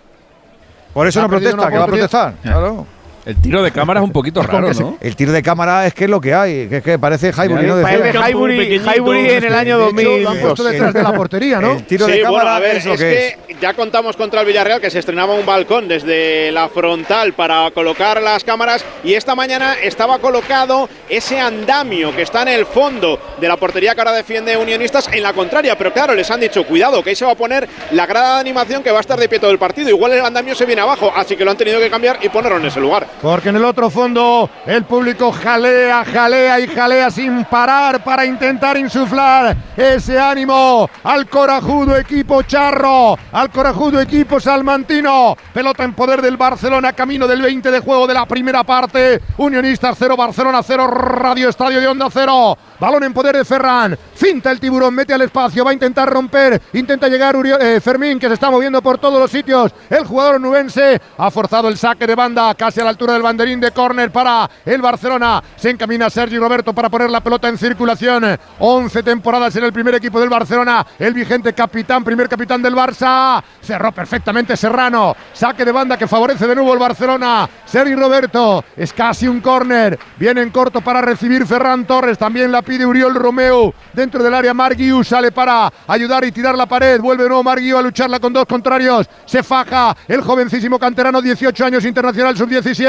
Por 0.98 1.06
eso 1.06 1.22
no 1.22 1.28
protesta, 1.28 1.70
que 1.70 1.78
va 1.78 1.84
a 1.84 1.86
protestar. 1.86 2.34
Claro. 2.42 2.84
El 3.28 3.36
tiro 3.42 3.62
de 3.62 3.70
cámara 3.70 4.00
es 4.00 4.04
un 4.04 4.10
poquito 4.12 4.42
raro, 4.42 4.72
¿no? 4.72 4.96
El 5.02 5.14
tiro 5.14 5.32
de 5.32 5.42
cámara 5.42 5.86
es 5.86 5.92
que 5.92 6.04
es 6.04 6.10
lo 6.10 6.18
que 6.18 6.32
hay, 6.32 6.66
que 6.66 6.78
es 6.78 6.82
que 6.82 6.98
parece 6.98 7.30
Highbury, 7.30 7.66
¿no? 7.66 7.82
Parece. 7.82 8.18
Highbury, 8.18 8.76
Highbury 8.78 9.30
en 9.32 9.44
el 9.44 9.54
año 9.54 9.78
De 9.92 10.02
hecho, 10.02 10.18
lo 10.22 10.30
han 10.30 10.38
puesto 10.38 10.62
2002. 10.62 10.72
detrás 10.72 10.94
de 10.94 11.02
la 11.02 11.12
portería, 11.12 11.60
¿no? 11.60 11.72
El 11.72 11.84
tiro 11.84 12.06
Sí, 12.06 12.12
de 12.12 12.18
bueno, 12.22 12.38
cámara 12.38 12.56
a 12.56 12.60
ver, 12.60 12.76
es 12.78 12.86
lo 12.86 12.94
es 12.94 13.00
que 13.00 13.26
es. 13.28 13.36
que 13.46 13.56
ya 13.60 13.74
contamos 13.74 14.16
contra 14.16 14.40
el 14.40 14.46
Villarreal 14.46 14.80
que 14.80 14.90
se 14.90 14.98
estrenaba 15.00 15.34
un 15.34 15.44
balcón 15.44 15.88
desde 15.88 16.50
la 16.52 16.70
frontal 16.70 17.34
para 17.34 17.70
colocar 17.72 18.22
las 18.22 18.44
cámaras 18.44 18.82
y 19.04 19.12
esta 19.12 19.34
mañana 19.34 19.74
estaba 19.74 20.20
colocado 20.20 20.88
ese 21.10 21.38
andamio 21.38 22.16
que 22.16 22.22
está 22.22 22.40
en 22.40 22.48
el 22.48 22.64
fondo 22.64 23.20
de 23.38 23.46
la 23.46 23.58
portería 23.58 23.94
que 23.94 24.00
ahora 24.00 24.12
defiende 24.14 24.56
Unionistas 24.56 25.06
en 25.12 25.22
la 25.22 25.34
contraria, 25.34 25.76
pero 25.76 25.92
claro, 25.92 26.14
les 26.14 26.30
han 26.30 26.40
dicho 26.40 26.64
cuidado 26.64 27.02
que 27.02 27.10
ahí 27.10 27.16
se 27.16 27.26
va 27.26 27.32
a 27.32 27.36
poner 27.36 27.68
la 27.90 28.06
grada 28.06 28.36
de 28.36 28.40
animación 28.40 28.82
que 28.82 28.90
va 28.90 28.98
a 28.98 29.00
estar 29.02 29.18
de 29.20 29.28
pie 29.28 29.38
todo 29.38 29.50
el 29.50 29.58
partido, 29.58 29.90
igual 29.90 30.12
el 30.12 30.24
andamio 30.24 30.54
se 30.54 30.64
viene 30.64 30.80
abajo, 30.80 31.12
así 31.14 31.36
que 31.36 31.44
lo 31.44 31.50
han 31.50 31.58
tenido 31.58 31.78
que 31.78 31.90
cambiar 31.90 32.20
y 32.22 32.30
ponerlo 32.30 32.56
en 32.56 32.64
ese 32.64 32.80
lugar. 32.80 33.06
Porque 33.20 33.48
en 33.48 33.56
el 33.56 33.64
otro 33.64 33.90
fondo 33.90 34.48
el 34.64 34.84
público 34.84 35.32
jalea, 35.32 36.04
jalea 36.04 36.60
y 36.60 36.68
jalea 36.68 37.10
sin 37.10 37.44
parar 37.44 38.04
para 38.04 38.24
intentar 38.24 38.76
insuflar 38.76 39.56
ese 39.76 40.18
ánimo 40.18 40.88
al 41.02 41.28
corajudo 41.28 41.96
equipo 41.96 42.42
charro, 42.42 43.18
al 43.32 43.50
corajudo 43.50 44.00
equipo 44.00 44.38
salmantino. 44.38 45.36
Pelota 45.52 45.84
en 45.84 45.94
poder 45.94 46.22
del 46.22 46.36
Barcelona, 46.36 46.92
camino 46.92 47.26
del 47.26 47.42
20 47.42 47.70
de 47.70 47.80
juego 47.80 48.06
de 48.06 48.14
la 48.14 48.26
primera 48.26 48.62
parte. 48.62 49.20
Unionistas 49.36 49.96
0, 49.98 50.16
Barcelona 50.16 50.62
0, 50.62 50.86
Radio 50.86 51.48
Estadio 51.48 51.80
de 51.80 51.88
Onda 51.88 52.08
0. 52.12 52.58
Balón 52.78 53.02
en 53.02 53.12
poder 53.12 53.36
de 53.36 53.44
Ferran. 53.44 53.98
Finta 54.14 54.50
el 54.50 54.60
tiburón, 54.60 54.94
mete 54.94 55.14
al 55.14 55.22
espacio, 55.22 55.64
va 55.64 55.70
a 55.70 55.74
intentar 55.74 56.08
romper. 56.08 56.60
Intenta 56.72 57.08
llegar 57.08 57.36
eh, 57.60 57.80
Fermín, 57.80 58.18
que 58.18 58.28
se 58.28 58.34
está 58.34 58.50
moviendo 58.50 58.80
por 58.82 58.98
todos 58.98 59.20
los 59.20 59.30
sitios. 59.30 59.72
El 59.90 60.04
jugador 60.04 60.40
nubense 60.40 61.00
ha 61.16 61.30
forzado 61.30 61.68
el 61.68 61.76
saque 61.76 62.06
de 62.06 62.14
banda, 62.14 62.54
casi 62.54 62.80
a 62.80 62.84
la 62.84 62.90
altura 62.98 63.12
del 63.12 63.22
banderín 63.22 63.60
de 63.60 63.70
córner 63.70 64.10
para 64.10 64.50
el 64.64 64.82
Barcelona. 64.82 65.40
Se 65.54 65.70
encamina 65.70 66.10
Sergi 66.10 66.36
Roberto 66.36 66.72
para 66.72 66.88
poner 66.88 67.08
la 67.08 67.20
pelota 67.20 67.48
en 67.48 67.56
circulación. 67.56 68.24
11 68.58 69.02
temporadas 69.04 69.54
en 69.54 69.62
el 69.62 69.72
primer 69.72 69.94
equipo 69.94 70.18
del 70.18 70.28
Barcelona. 70.28 70.84
El 70.98 71.14
vigente 71.14 71.52
capitán, 71.52 72.02
primer 72.02 72.28
capitán 72.28 72.60
del 72.60 72.74
Barça. 72.74 73.40
Cerró 73.62 73.92
perfectamente 73.92 74.56
Serrano. 74.56 75.14
Saque 75.32 75.64
de 75.64 75.70
banda 75.70 75.96
que 75.96 76.08
favorece 76.08 76.48
de 76.48 76.56
nuevo 76.56 76.72
el 76.72 76.80
Barcelona. 76.80 77.48
Sergi 77.64 77.94
Roberto. 77.94 78.64
Es 78.76 78.92
casi 78.92 79.28
un 79.28 79.40
córner. 79.40 79.96
Viene 80.16 80.42
en 80.42 80.50
corto 80.50 80.80
para 80.80 81.00
recibir 81.00 81.46
Ferran 81.46 81.86
Torres. 81.86 82.18
También 82.18 82.50
la 82.50 82.62
pide 82.62 82.84
Uriol 82.84 83.14
Romeo. 83.14 83.74
Dentro 83.92 84.24
del 84.24 84.34
área 84.34 84.54
Marguiu 84.54 85.04
sale 85.04 85.30
para 85.30 85.72
ayudar 85.86 86.24
y 86.24 86.32
tirar 86.32 86.56
la 86.56 86.66
pared. 86.66 87.00
Vuelve 87.00 87.22
de 87.22 87.28
nuevo 87.28 87.44
Marguiu 87.44 87.78
a 87.78 87.82
lucharla 87.82 88.18
con 88.18 88.32
dos 88.32 88.46
contrarios. 88.46 89.08
Se 89.24 89.44
faja 89.44 89.96
el 90.08 90.20
jovencísimo 90.20 90.80
canterano, 90.80 91.22
18 91.22 91.64
años, 91.64 91.84
internacional 91.84 92.36
sub-17. 92.36 92.87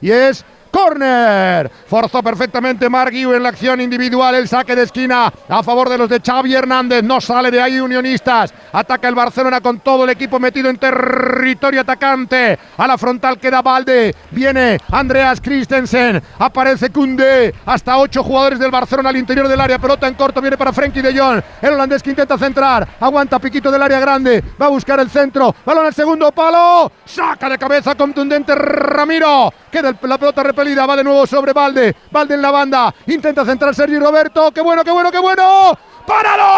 Y 0.00 0.10
es 0.10 0.44
Corner. 0.76 1.70
Forzó 1.88 2.22
perfectamente 2.22 2.90
Marguiu 2.90 3.32
en 3.32 3.42
la 3.42 3.48
acción 3.48 3.80
individual. 3.80 4.34
El 4.34 4.46
saque 4.46 4.76
de 4.76 4.82
esquina 4.82 5.32
a 5.48 5.62
favor 5.62 5.88
de 5.88 5.96
los 5.96 6.06
de 6.06 6.20
Xavi 6.20 6.54
Hernández. 6.54 7.02
No 7.02 7.18
sale 7.18 7.50
de 7.50 7.62
ahí 7.62 7.80
Unionistas. 7.80 8.52
Ataca 8.74 9.08
el 9.08 9.14
Barcelona 9.14 9.62
con 9.62 9.80
todo 9.80 10.04
el 10.04 10.10
equipo 10.10 10.38
metido 10.38 10.68
en 10.68 10.76
territorio 10.76 11.80
atacante. 11.80 12.58
A 12.76 12.86
la 12.86 12.98
frontal 12.98 13.38
queda 13.38 13.62
Valde. 13.62 14.14
Viene 14.32 14.78
Andreas 14.92 15.40
Christensen. 15.40 16.22
Aparece 16.38 16.90
Kunde. 16.90 17.54
Hasta 17.64 17.96
ocho 17.96 18.22
jugadores 18.22 18.58
del 18.58 18.70
Barcelona 18.70 19.08
al 19.08 19.16
interior 19.16 19.48
del 19.48 19.60
área. 19.62 19.78
Pelota 19.78 20.06
en 20.06 20.14
corto. 20.14 20.42
Viene 20.42 20.58
para 20.58 20.74
Frenkie 20.74 21.00
de 21.00 21.18
Jong. 21.18 21.40
El 21.62 21.72
holandés 21.72 22.02
que 22.02 22.10
intenta 22.10 22.36
centrar. 22.36 22.86
Aguanta 23.00 23.38
Piquito 23.38 23.70
del 23.70 23.82
área 23.82 23.98
grande. 23.98 24.44
Va 24.60 24.66
a 24.66 24.70
buscar 24.70 25.00
el 25.00 25.08
centro. 25.08 25.54
Balón 25.64 25.86
al 25.86 25.94
segundo 25.94 26.30
palo. 26.32 26.92
Saca 27.06 27.48
de 27.48 27.56
cabeza 27.56 27.94
contundente 27.94 28.54
Ramiro. 28.54 29.50
Queda 29.70 29.94
la 30.02 30.18
pelota 30.18 30.42
repelida. 30.42 30.65
Va 30.74 30.96
de 30.96 31.04
nuevo 31.04 31.26
sobre 31.26 31.52
Valde. 31.52 31.94
Valde 32.10 32.34
en 32.34 32.42
la 32.42 32.50
banda. 32.50 32.92
Intenta 33.06 33.44
centrar 33.44 33.72
Sergi 33.74 33.98
Roberto. 33.98 34.50
¡Qué 34.50 34.60
bueno, 34.60 34.82
qué 34.82 34.90
bueno, 34.90 35.12
qué 35.12 35.18
bueno! 35.18 35.78
¡Paralón! 36.06 36.52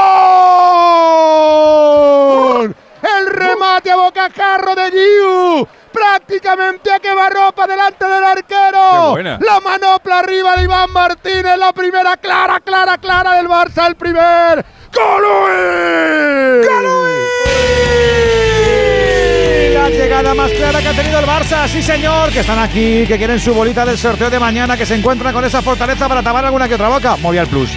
El 3.03 3.27
remate 3.27 3.91
a 3.91 3.97
bocajarro 3.97 4.75
de 4.75 4.91
Giu. 4.91 5.69
Prácticamente 5.93 6.91
a 6.93 6.99
quemarropa 7.01 7.67
delante 7.67 8.05
del 8.07 8.25
arquero. 8.25 9.17
La 9.41 9.61
manopla 9.61 10.21
arriba 10.21 10.57
de 10.57 10.65
Iván 10.65 10.91
Martínez. 10.91 11.59
La 11.59 11.73
primera 11.73 12.17
clara, 12.17 12.61
clara, 12.61 12.97
clara 12.99 13.35
del 13.35 13.49
Barça. 13.49 13.87
El 13.87 13.97
primer. 13.97 14.65
¡Golui! 14.93 16.67
Llegada 19.91 20.35
más 20.35 20.53
clara 20.53 20.81
que 20.81 20.89
ha 20.89 20.93
tenido 20.93 21.19
el 21.19 21.25
Barça, 21.25 21.67
sí 21.67 21.83
señor, 21.83 22.31
que 22.31 22.41
están 22.41 22.59
aquí, 22.59 23.05
que 23.07 23.17
quieren 23.17 23.41
su 23.41 23.55
bolita 23.55 23.85
del 23.85 23.97
sorteo 23.97 24.29
de 24.31 24.39
mañana, 24.39 24.77
que 24.77 24.85
se 24.85 24.95
encuentran 24.95 25.33
con 25.33 25.45
esa 25.45 25.63
fortaleza 25.63 26.09
para 26.09 26.23
tapar 26.23 26.45
alguna 26.45 26.69
que 26.69 26.75
otra 26.75 26.89
boca. 26.89 27.17
Movial 27.17 27.47
Plus. 27.47 27.71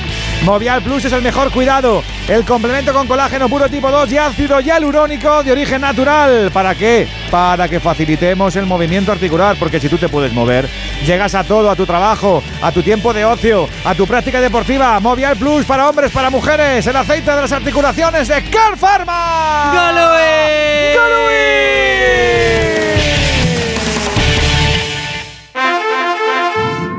Movial 0.43 0.81
Plus 0.81 1.05
es 1.05 1.13
el 1.13 1.21
mejor 1.21 1.51
cuidado. 1.51 2.03
El 2.27 2.43
complemento 2.45 2.91
con 2.93 3.07
colágeno 3.07 3.47
puro 3.47 3.69
tipo 3.69 3.91
2 3.91 4.11
y 4.11 4.17
ácido 4.17 4.59
hialurónico 4.59 5.43
de 5.43 5.51
origen 5.51 5.81
natural. 5.81 6.49
¿Para 6.51 6.73
qué? 6.73 7.07
Para 7.29 7.67
que 7.69 7.79
facilitemos 7.79 8.55
el 8.55 8.65
movimiento 8.65 9.11
articular, 9.11 9.55
porque 9.59 9.79
si 9.79 9.87
tú 9.87 9.99
te 9.99 10.09
puedes 10.09 10.33
mover, 10.33 10.67
llegas 11.05 11.35
a 11.35 11.43
todo, 11.43 11.69
a 11.69 11.75
tu 11.75 11.85
trabajo, 11.85 12.41
a 12.61 12.71
tu 12.71 12.81
tiempo 12.81 13.13
de 13.13 13.23
ocio, 13.23 13.69
a 13.85 13.93
tu 13.93 14.07
práctica 14.07 14.41
deportiva. 14.41 14.99
Movial 14.99 15.37
Plus 15.37 15.65
para 15.65 15.87
hombres, 15.87 16.11
para 16.11 16.31
mujeres, 16.31 16.87
el 16.87 16.95
aceite 16.95 17.31
de 17.31 17.41
las 17.41 17.51
articulaciones 17.51 18.27
de 18.27 18.43
Care 18.43 18.77
Pharma. 18.77 19.71
¡Galoe! 19.73 20.21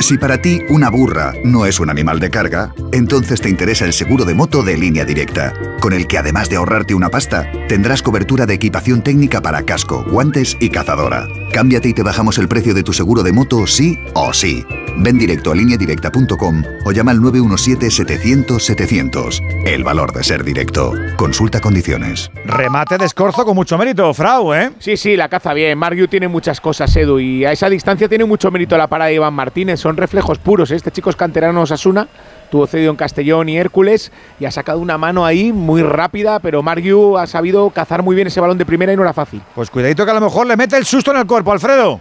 Si 0.02 0.18
para 0.18 0.42
ti 0.42 0.60
una 0.68 0.90
burra 0.90 1.32
no 1.44 1.64
es 1.64 1.78
un 1.78 1.88
animal 1.88 2.18
de 2.18 2.28
carga, 2.28 2.74
entonces 2.90 3.40
te 3.40 3.48
interesa 3.48 3.84
el 3.84 3.92
seguro 3.92 4.24
de 4.24 4.34
moto 4.34 4.64
de 4.64 4.76
línea 4.76 5.04
directa, 5.04 5.52
con 5.78 5.92
el 5.92 6.08
que 6.08 6.18
además 6.18 6.50
de 6.50 6.56
ahorrarte 6.56 6.92
una 6.92 7.08
pasta, 7.08 7.48
tendrás 7.68 8.02
cobertura 8.02 8.44
de 8.44 8.54
equipación 8.54 9.04
técnica 9.04 9.40
para 9.40 9.62
casco, 9.62 10.04
guantes 10.10 10.56
y 10.58 10.70
cazadora. 10.70 11.28
Cámbiate 11.52 11.90
y 11.90 11.94
te 11.94 12.02
bajamos 12.02 12.38
el 12.38 12.48
precio 12.48 12.74
de 12.74 12.82
tu 12.82 12.92
seguro 12.92 13.22
de 13.22 13.32
moto 13.32 13.64
sí 13.68 13.96
o 14.14 14.32
sí. 14.32 14.66
Ven 14.98 15.16
directo 15.18 15.52
a 15.52 15.54
lineadirecta.com 15.54 16.64
o 16.84 16.92
llama 16.92 17.12
al 17.12 17.20
917-700-700. 17.20 19.40
El 19.64 19.84
valor 19.84 20.12
de 20.12 20.22
ser 20.24 20.44
directo. 20.44 20.92
Consulta 21.16 21.60
condiciones. 21.60 22.30
Remate 22.44 22.98
de 22.98 23.06
escorzo 23.06 23.44
con 23.44 23.54
mucho 23.54 23.78
mérito, 23.78 24.12
Frau, 24.12 24.52
¿eh? 24.52 24.72
Sí, 24.78 24.98
sí, 24.98 25.16
la 25.16 25.28
caza 25.28 25.54
bien. 25.54 25.78
Margiu 25.78 26.08
tiene 26.08 26.26
muchas 26.28 26.60
cosas, 26.60 26.94
Edu, 26.94 27.20
y 27.20 27.44
a 27.44 27.52
esa 27.52 27.70
distancia 27.70 28.08
tiene 28.08 28.26
mucho 28.26 28.50
mérito 28.50 28.76
la 28.76 28.88
parada 28.88 29.08
de 29.08 29.14
Iván 29.14 29.34
Martínez. 29.34 29.80
Son 29.80 29.91
reflejos 29.96 30.38
puros. 30.38 30.70
Este 30.70 30.90
chico 30.90 31.10
es 31.10 31.16
canterano 31.16 31.62
Osasuna, 31.62 32.08
tuvo 32.50 32.66
cedido 32.66 32.90
en 32.90 32.96
Castellón 32.96 33.48
y 33.48 33.56
Hércules 33.56 34.12
y 34.38 34.44
ha 34.44 34.50
sacado 34.50 34.78
una 34.78 34.98
mano 34.98 35.24
ahí 35.24 35.52
muy 35.52 35.82
rápida, 35.82 36.38
pero 36.40 36.62
Margiu 36.62 37.18
ha 37.18 37.26
sabido 37.26 37.70
cazar 37.70 38.02
muy 38.02 38.14
bien 38.14 38.28
ese 38.28 38.40
balón 38.40 38.58
de 38.58 38.66
primera 38.66 38.92
y 38.92 38.96
no 38.96 39.02
era 39.02 39.12
fácil. 39.12 39.42
Pues 39.54 39.70
cuidadito 39.70 40.04
que 40.04 40.10
a 40.10 40.14
lo 40.14 40.20
mejor 40.20 40.46
le 40.46 40.56
mete 40.56 40.76
el 40.76 40.84
susto 40.84 41.10
en 41.10 41.18
el 41.18 41.26
cuerpo, 41.26 41.52
Alfredo. 41.52 42.00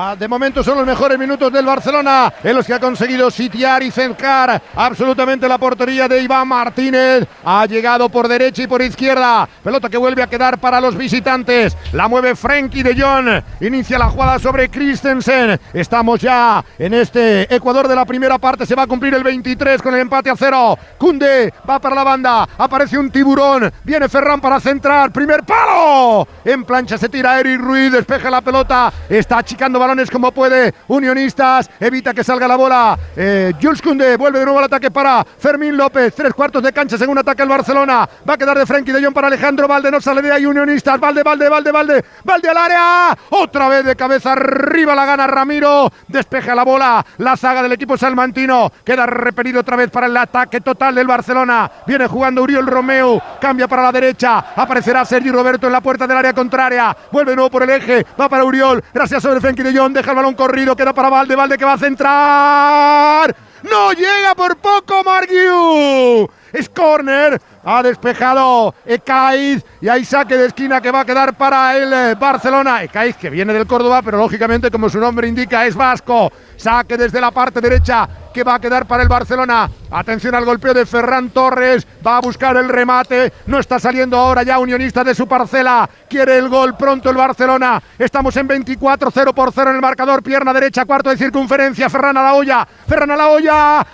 Ah, 0.00 0.14
de 0.14 0.28
momento 0.28 0.62
son 0.62 0.78
los 0.78 0.86
mejores 0.86 1.18
minutos 1.18 1.52
del 1.52 1.66
Barcelona 1.66 2.32
en 2.44 2.54
los 2.54 2.64
que 2.64 2.72
ha 2.72 2.78
conseguido 2.78 3.32
sitiar 3.32 3.82
y 3.82 3.90
cercar 3.90 4.62
absolutamente 4.76 5.48
la 5.48 5.58
portería 5.58 6.06
de 6.06 6.22
Iván 6.22 6.46
Martínez. 6.46 7.26
Ha 7.44 7.66
llegado 7.66 8.08
por 8.08 8.28
derecha 8.28 8.62
y 8.62 8.68
por 8.68 8.80
izquierda. 8.80 9.48
Pelota 9.60 9.88
que 9.88 9.96
vuelve 9.96 10.22
a 10.22 10.28
quedar 10.28 10.58
para 10.60 10.80
los 10.80 10.96
visitantes. 10.96 11.76
La 11.92 12.06
mueve 12.06 12.36
Frenkie 12.36 12.84
de 12.84 12.94
Jong. 12.94 13.42
Inicia 13.60 13.98
la 13.98 14.08
jugada 14.08 14.38
sobre 14.38 14.68
Christensen. 14.68 15.58
Estamos 15.72 16.20
ya 16.20 16.64
en 16.78 16.94
este 16.94 17.52
Ecuador 17.52 17.88
de 17.88 17.96
la 17.96 18.04
primera 18.04 18.38
parte. 18.38 18.66
Se 18.66 18.76
va 18.76 18.84
a 18.84 18.86
cumplir 18.86 19.14
el 19.14 19.24
23 19.24 19.82
con 19.82 19.94
el 19.94 20.02
empate 20.02 20.30
a 20.30 20.36
cero. 20.36 20.78
Kunde 20.96 21.52
va 21.68 21.80
para 21.80 21.96
la 21.96 22.04
banda. 22.04 22.48
Aparece 22.56 22.96
un 22.96 23.10
tiburón. 23.10 23.72
Viene 23.82 24.08
Ferran 24.08 24.40
para 24.40 24.60
centrar. 24.60 25.10
Primer 25.10 25.42
palo. 25.42 26.28
En 26.44 26.62
plancha 26.62 26.96
se 26.96 27.08
tira 27.08 27.40
Eric 27.40 27.60
Ruiz. 27.60 27.90
Despeja 27.90 28.30
la 28.30 28.42
pelota. 28.42 28.92
Está 29.08 29.38
achicando 29.38 29.87
como 30.12 30.32
puede. 30.32 30.74
Unionistas 30.88 31.70
evita 31.80 32.12
que 32.12 32.22
salga 32.22 32.46
la 32.46 32.56
bola. 32.56 32.98
Eh, 33.16 33.54
Jules 33.60 33.80
Koundé 33.80 34.16
vuelve 34.18 34.38
de 34.38 34.44
nuevo 34.44 34.58
al 34.58 34.66
ataque 34.66 34.90
para 34.90 35.24
Fermín 35.24 35.76
López. 35.76 36.14
Tres 36.14 36.34
cuartos 36.34 36.62
de 36.62 36.72
cancha 36.72 36.98
según 36.98 37.16
ataque 37.16 37.42
el 37.42 37.48
Barcelona. 37.48 38.06
Va 38.28 38.34
a 38.34 38.36
quedar 38.36 38.58
de 38.58 38.66
Frenkie 38.66 38.92
de 38.92 39.02
Jong 39.02 39.14
para 39.14 39.28
Alejandro 39.28 39.66
Valde. 39.66 39.90
No 39.90 40.00
sale 40.00 40.20
de 40.20 40.30
ahí 40.30 40.44
Unionistas. 40.44 41.00
Valde, 41.00 41.22
Valde, 41.22 41.48
Valde, 41.48 41.72
Valde. 41.72 42.04
Valde 42.22 42.48
al 42.50 42.56
área. 42.56 43.18
Otra 43.30 43.68
vez 43.68 43.84
de 43.86 43.96
cabeza 43.96 44.32
arriba 44.32 44.94
la 44.94 45.06
gana 45.06 45.26
Ramiro. 45.26 45.90
Despeja 46.06 46.54
la 46.54 46.64
bola. 46.64 47.04
La 47.16 47.36
zaga 47.36 47.62
del 47.62 47.72
equipo 47.72 47.96
salmantino. 47.96 48.70
Queda 48.84 49.06
repelido 49.06 49.60
otra 49.60 49.76
vez 49.76 49.90
para 49.90 50.06
el 50.06 50.16
ataque 50.16 50.60
total 50.60 50.94
del 50.94 51.06
Barcelona. 51.06 51.70
Viene 51.86 52.06
jugando 52.06 52.42
Uriol 52.42 52.66
Romeo. 52.66 53.22
Cambia 53.40 53.66
para 53.66 53.84
la 53.84 53.92
derecha. 53.92 54.52
Aparecerá 54.54 55.06
Sergi 55.06 55.30
Roberto 55.30 55.66
en 55.66 55.72
la 55.72 55.80
puerta 55.80 56.06
del 56.06 56.18
área 56.18 56.34
contraria. 56.34 56.94
Vuelve 57.10 57.32
de 57.32 57.36
nuevo 57.36 57.50
por 57.50 57.62
el 57.62 57.70
eje. 57.70 58.04
Va 58.20 58.28
para 58.28 58.44
Uriol. 58.44 58.84
Gracias 58.92 59.22
sobre 59.22 59.40
Frenkie 59.40 59.62
de 59.62 59.72
Jong. 59.72 59.77
Deja 59.78 60.10
el 60.10 60.16
balón 60.16 60.34
corrido. 60.34 60.74
Queda 60.74 60.92
para 60.92 61.08
Valde. 61.08 61.36
Valde 61.36 61.56
que 61.56 61.64
va 61.64 61.74
a 61.74 61.78
centrar. 61.78 63.47
No 63.62 63.92
llega 63.92 64.34
por 64.36 64.56
poco 64.56 65.02
Margiu. 65.04 66.28
Es 66.52 66.68
corner. 66.68 67.40
Ha 67.64 67.82
despejado 67.82 68.74
Ekaiz 68.86 69.62
y 69.80 69.88
hay 69.88 70.04
saque 70.04 70.36
de 70.36 70.46
esquina 70.46 70.80
que 70.80 70.90
va 70.90 71.00
a 71.00 71.04
quedar 71.04 71.36
para 71.36 71.76
el 71.76 71.92
eh, 71.92 72.14
Barcelona. 72.14 72.82
Ekaiz 72.82 73.16
que 73.16 73.28
viene 73.30 73.52
del 73.52 73.66
Córdoba, 73.66 74.00
pero 74.02 74.16
lógicamente, 74.16 74.70
como 74.70 74.88
su 74.88 74.98
nombre 74.98 75.28
indica, 75.28 75.66
es 75.66 75.74
vasco. 75.74 76.32
Saque 76.56 76.96
desde 76.96 77.20
la 77.20 77.30
parte 77.30 77.60
derecha 77.60 78.08
que 78.32 78.44
va 78.44 78.54
a 78.54 78.60
quedar 78.60 78.86
para 78.86 79.02
el 79.02 79.08
Barcelona. 79.08 79.68
Atención 79.90 80.34
al 80.34 80.44
golpeo 80.44 80.72
de 80.72 80.86
Ferran 80.86 81.30
Torres. 81.30 81.86
Va 82.06 82.18
a 82.18 82.20
buscar 82.20 82.56
el 82.56 82.68
remate. 82.68 83.32
No 83.46 83.58
está 83.58 83.78
saliendo 83.78 84.16
ahora 84.16 84.42
ya 84.42 84.58
Unionista 84.58 85.02
de 85.04 85.14
su 85.14 85.26
parcela. 85.26 85.88
Quiere 86.08 86.38
el 86.38 86.48
gol 86.48 86.76
pronto 86.76 87.10
el 87.10 87.16
Barcelona. 87.16 87.82
Estamos 87.98 88.36
en 88.36 88.46
24, 88.46 89.10
0 89.10 89.34
por 89.34 89.52
0 89.52 89.70
en 89.70 89.76
el 89.76 89.82
marcador. 89.82 90.22
Pierna 90.22 90.52
derecha, 90.52 90.84
cuarto 90.84 91.10
de 91.10 91.16
circunferencia. 91.16 91.90
Ferran 91.90 92.16
a 92.16 92.22
la 92.22 92.34
olla. 92.34 92.68
Ferran 92.86 93.10
a 93.10 93.16
la 93.16 93.28
olla. 93.28 93.47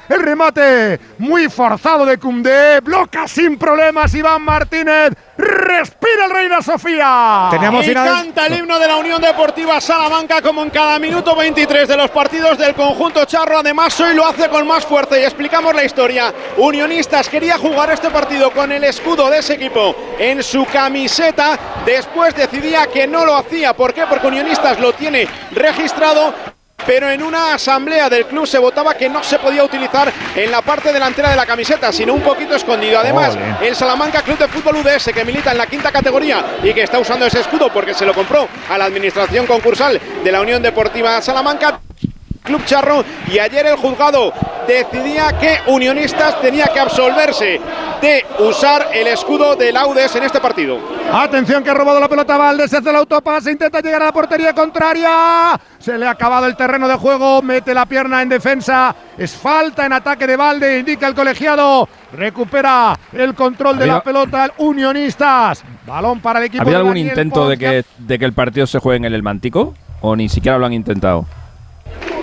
El 0.09 0.20
remate 0.20 0.98
muy 1.18 1.48
forzado 1.48 2.05
de 2.05 2.18
Cundé. 2.18 2.80
Bloca 2.80 3.28
sin 3.28 3.57
problemas 3.57 4.12
Iván 4.14 4.42
Martínez. 4.42 5.12
Respira 5.36 6.26
el 6.26 6.30
Reina 6.30 6.61
Sofía. 6.61 7.48
Teníamos 7.50 7.86
y 7.86 7.94
canta 7.94 8.46
el 8.46 8.59
himno 8.59 8.78
de 8.78 8.88
la 8.88 8.96
Unión 8.96 9.20
Deportiva 9.22 9.80
Salamanca 9.80 10.42
como 10.42 10.62
en 10.62 10.70
cada 10.70 10.98
minuto 10.98 11.36
23 11.36 11.86
de 11.88 11.96
los 11.96 12.11
partidos 12.11 12.59
del 12.59 12.74
conjunto 12.74 13.24
charro. 13.24 13.59
Además, 13.59 13.98
hoy 14.00 14.14
lo 14.14 14.26
hace 14.26 14.48
con 14.48 14.66
más 14.66 14.84
fuerza 14.84 15.18
y 15.18 15.22
explicamos 15.22 15.74
la 15.74 15.84
historia. 15.84 16.32
Unionistas 16.57 17.28
quería 17.28 17.57
jugar 17.57 17.90
este 17.90 18.11
partido 18.11 18.50
con 18.50 18.72
el 18.72 18.82
escudo 18.82 19.30
de 19.30 19.38
ese 19.38 19.55
equipo 19.55 19.94
en 20.18 20.42
su 20.42 20.64
camiseta. 20.66 21.59
Después 21.86 22.34
decidía 22.34 22.88
que 22.88 23.07
no 23.07 23.24
lo 23.24 23.36
hacía. 23.36 23.74
¿Por 23.74 23.94
qué? 23.94 24.05
Porque 24.09 24.26
Unionistas 24.26 24.80
lo 24.80 24.92
tiene 24.92 25.28
registrado 25.52 26.34
pero 26.87 27.11
en 27.11 27.22
una 27.22 27.55
asamblea 27.55 28.09
del 28.11 28.27
club 28.27 28.47
se 28.47 28.59
votaba 28.59 28.95
que 28.95 29.09
no 29.09 29.22
se 29.22 29.39
podía 29.39 29.64
utilizar 29.64 30.12
en 30.35 30.51
la 30.51 30.62
parte 30.62 30.93
delantera 30.93 31.31
de 31.31 31.37
la 31.37 31.47
camiseta, 31.47 31.93
sino 31.93 32.14
un 32.14 32.20
poquito 32.20 32.55
escondido. 32.55 32.99
Además, 32.99 33.37
el 33.62 33.75
Salamanca 33.75 34.22
Club 34.22 34.39
de 34.39 34.49
Fútbol 34.49 34.77
UDS, 34.77 35.11
que 35.12 35.25
milita 35.25 35.53
en 35.53 35.59
la 35.59 35.66
quinta 35.66 35.91
categoría 35.91 36.45
y 36.62 36.72
que 36.72 36.83
está 36.83 36.99
usando 36.99 37.27
ese 37.27 37.41
escudo 37.41 37.70
porque 37.72 37.95
se 37.95 38.05
lo 38.05 38.12
compró 38.14 38.49
a 38.68 38.79
la 38.79 38.85
administración 38.85 39.47
concursal 39.47 40.01
de 40.22 40.33
la 40.33 40.41
Unión 40.41 40.62
Deportiva 40.62 41.20
Salamanca. 41.22 41.81
Club 42.45 42.62
Charro 42.66 43.03
y 43.32 43.38
ayer 43.38 43.64
el 43.64 43.76
juzgado 43.76 44.30
decidía 44.68 45.32
que 45.38 45.61
Unionistas 45.66 46.38
tenía 46.42 46.66
que 46.66 46.78
absolverse 46.78 47.59
de 48.03 48.22
usar 48.38 48.88
el 48.92 49.07
escudo 49.07 49.57
del 49.57 49.74
Audes 49.78 50.14
en 50.14 50.24
este 50.24 50.40
partido. 50.40 50.78
Atención 51.11 51.64
que 51.64 51.70
ha 51.70 51.74
robado 51.74 51.99
la 51.99 52.09
pelota 52.09 52.36
Valdes, 52.36 52.70
se 52.70 52.76
hace 52.76 52.90
el 52.90 52.97
autopase, 52.97 53.51
intenta 53.51 53.80
llegar 53.80 54.03
a 54.03 54.07
la 54.07 54.12
portería 54.12 54.53
contraria. 54.53 55.59
Se 55.78 55.97
le 55.97 56.07
ha 56.07 56.11
acabado 56.11 56.47
el 56.47 56.55
terreno 56.55 56.86
de 56.86 56.97
juego, 56.97 57.40
mete 57.40 57.72
la 57.72 57.86
pierna 57.86 58.20
en 58.20 58.28
defensa. 58.28 58.95
Es 59.16 59.34
falta 59.34 59.86
en 59.86 59.95
ataque 59.95 60.26
de 60.26 60.36
Valde, 60.36 60.80
indica 60.80 61.07
el 61.07 61.14
colegiado. 61.14 61.88
Recupera 62.12 62.95
el 63.14 63.34
control 63.34 63.78
de 63.78 63.86
la 63.86 64.03
pelota 64.03 64.45
el 64.45 64.53
Unionistas. 64.59 65.64
Balón 65.86 66.20
para 66.20 66.40
el 66.40 66.45
equipo 66.47 66.61
¿Había 66.61 66.72
de 66.72 66.76
algún 66.76 66.90
Daniel 66.90 67.09
intento 67.09 67.49
de 67.49 67.57
que, 67.57 67.84
de 67.97 68.18
que 68.18 68.24
el 68.26 68.34
partido 68.34 68.66
se 68.66 68.80
juegue 68.80 69.07
en 69.07 69.14
el 69.14 69.22
Mántico? 69.22 69.72
¿O 70.03 70.14
ni 70.14 70.28
siquiera 70.28 70.59
lo 70.59 70.66
han 70.66 70.74
intentado? 70.74 71.24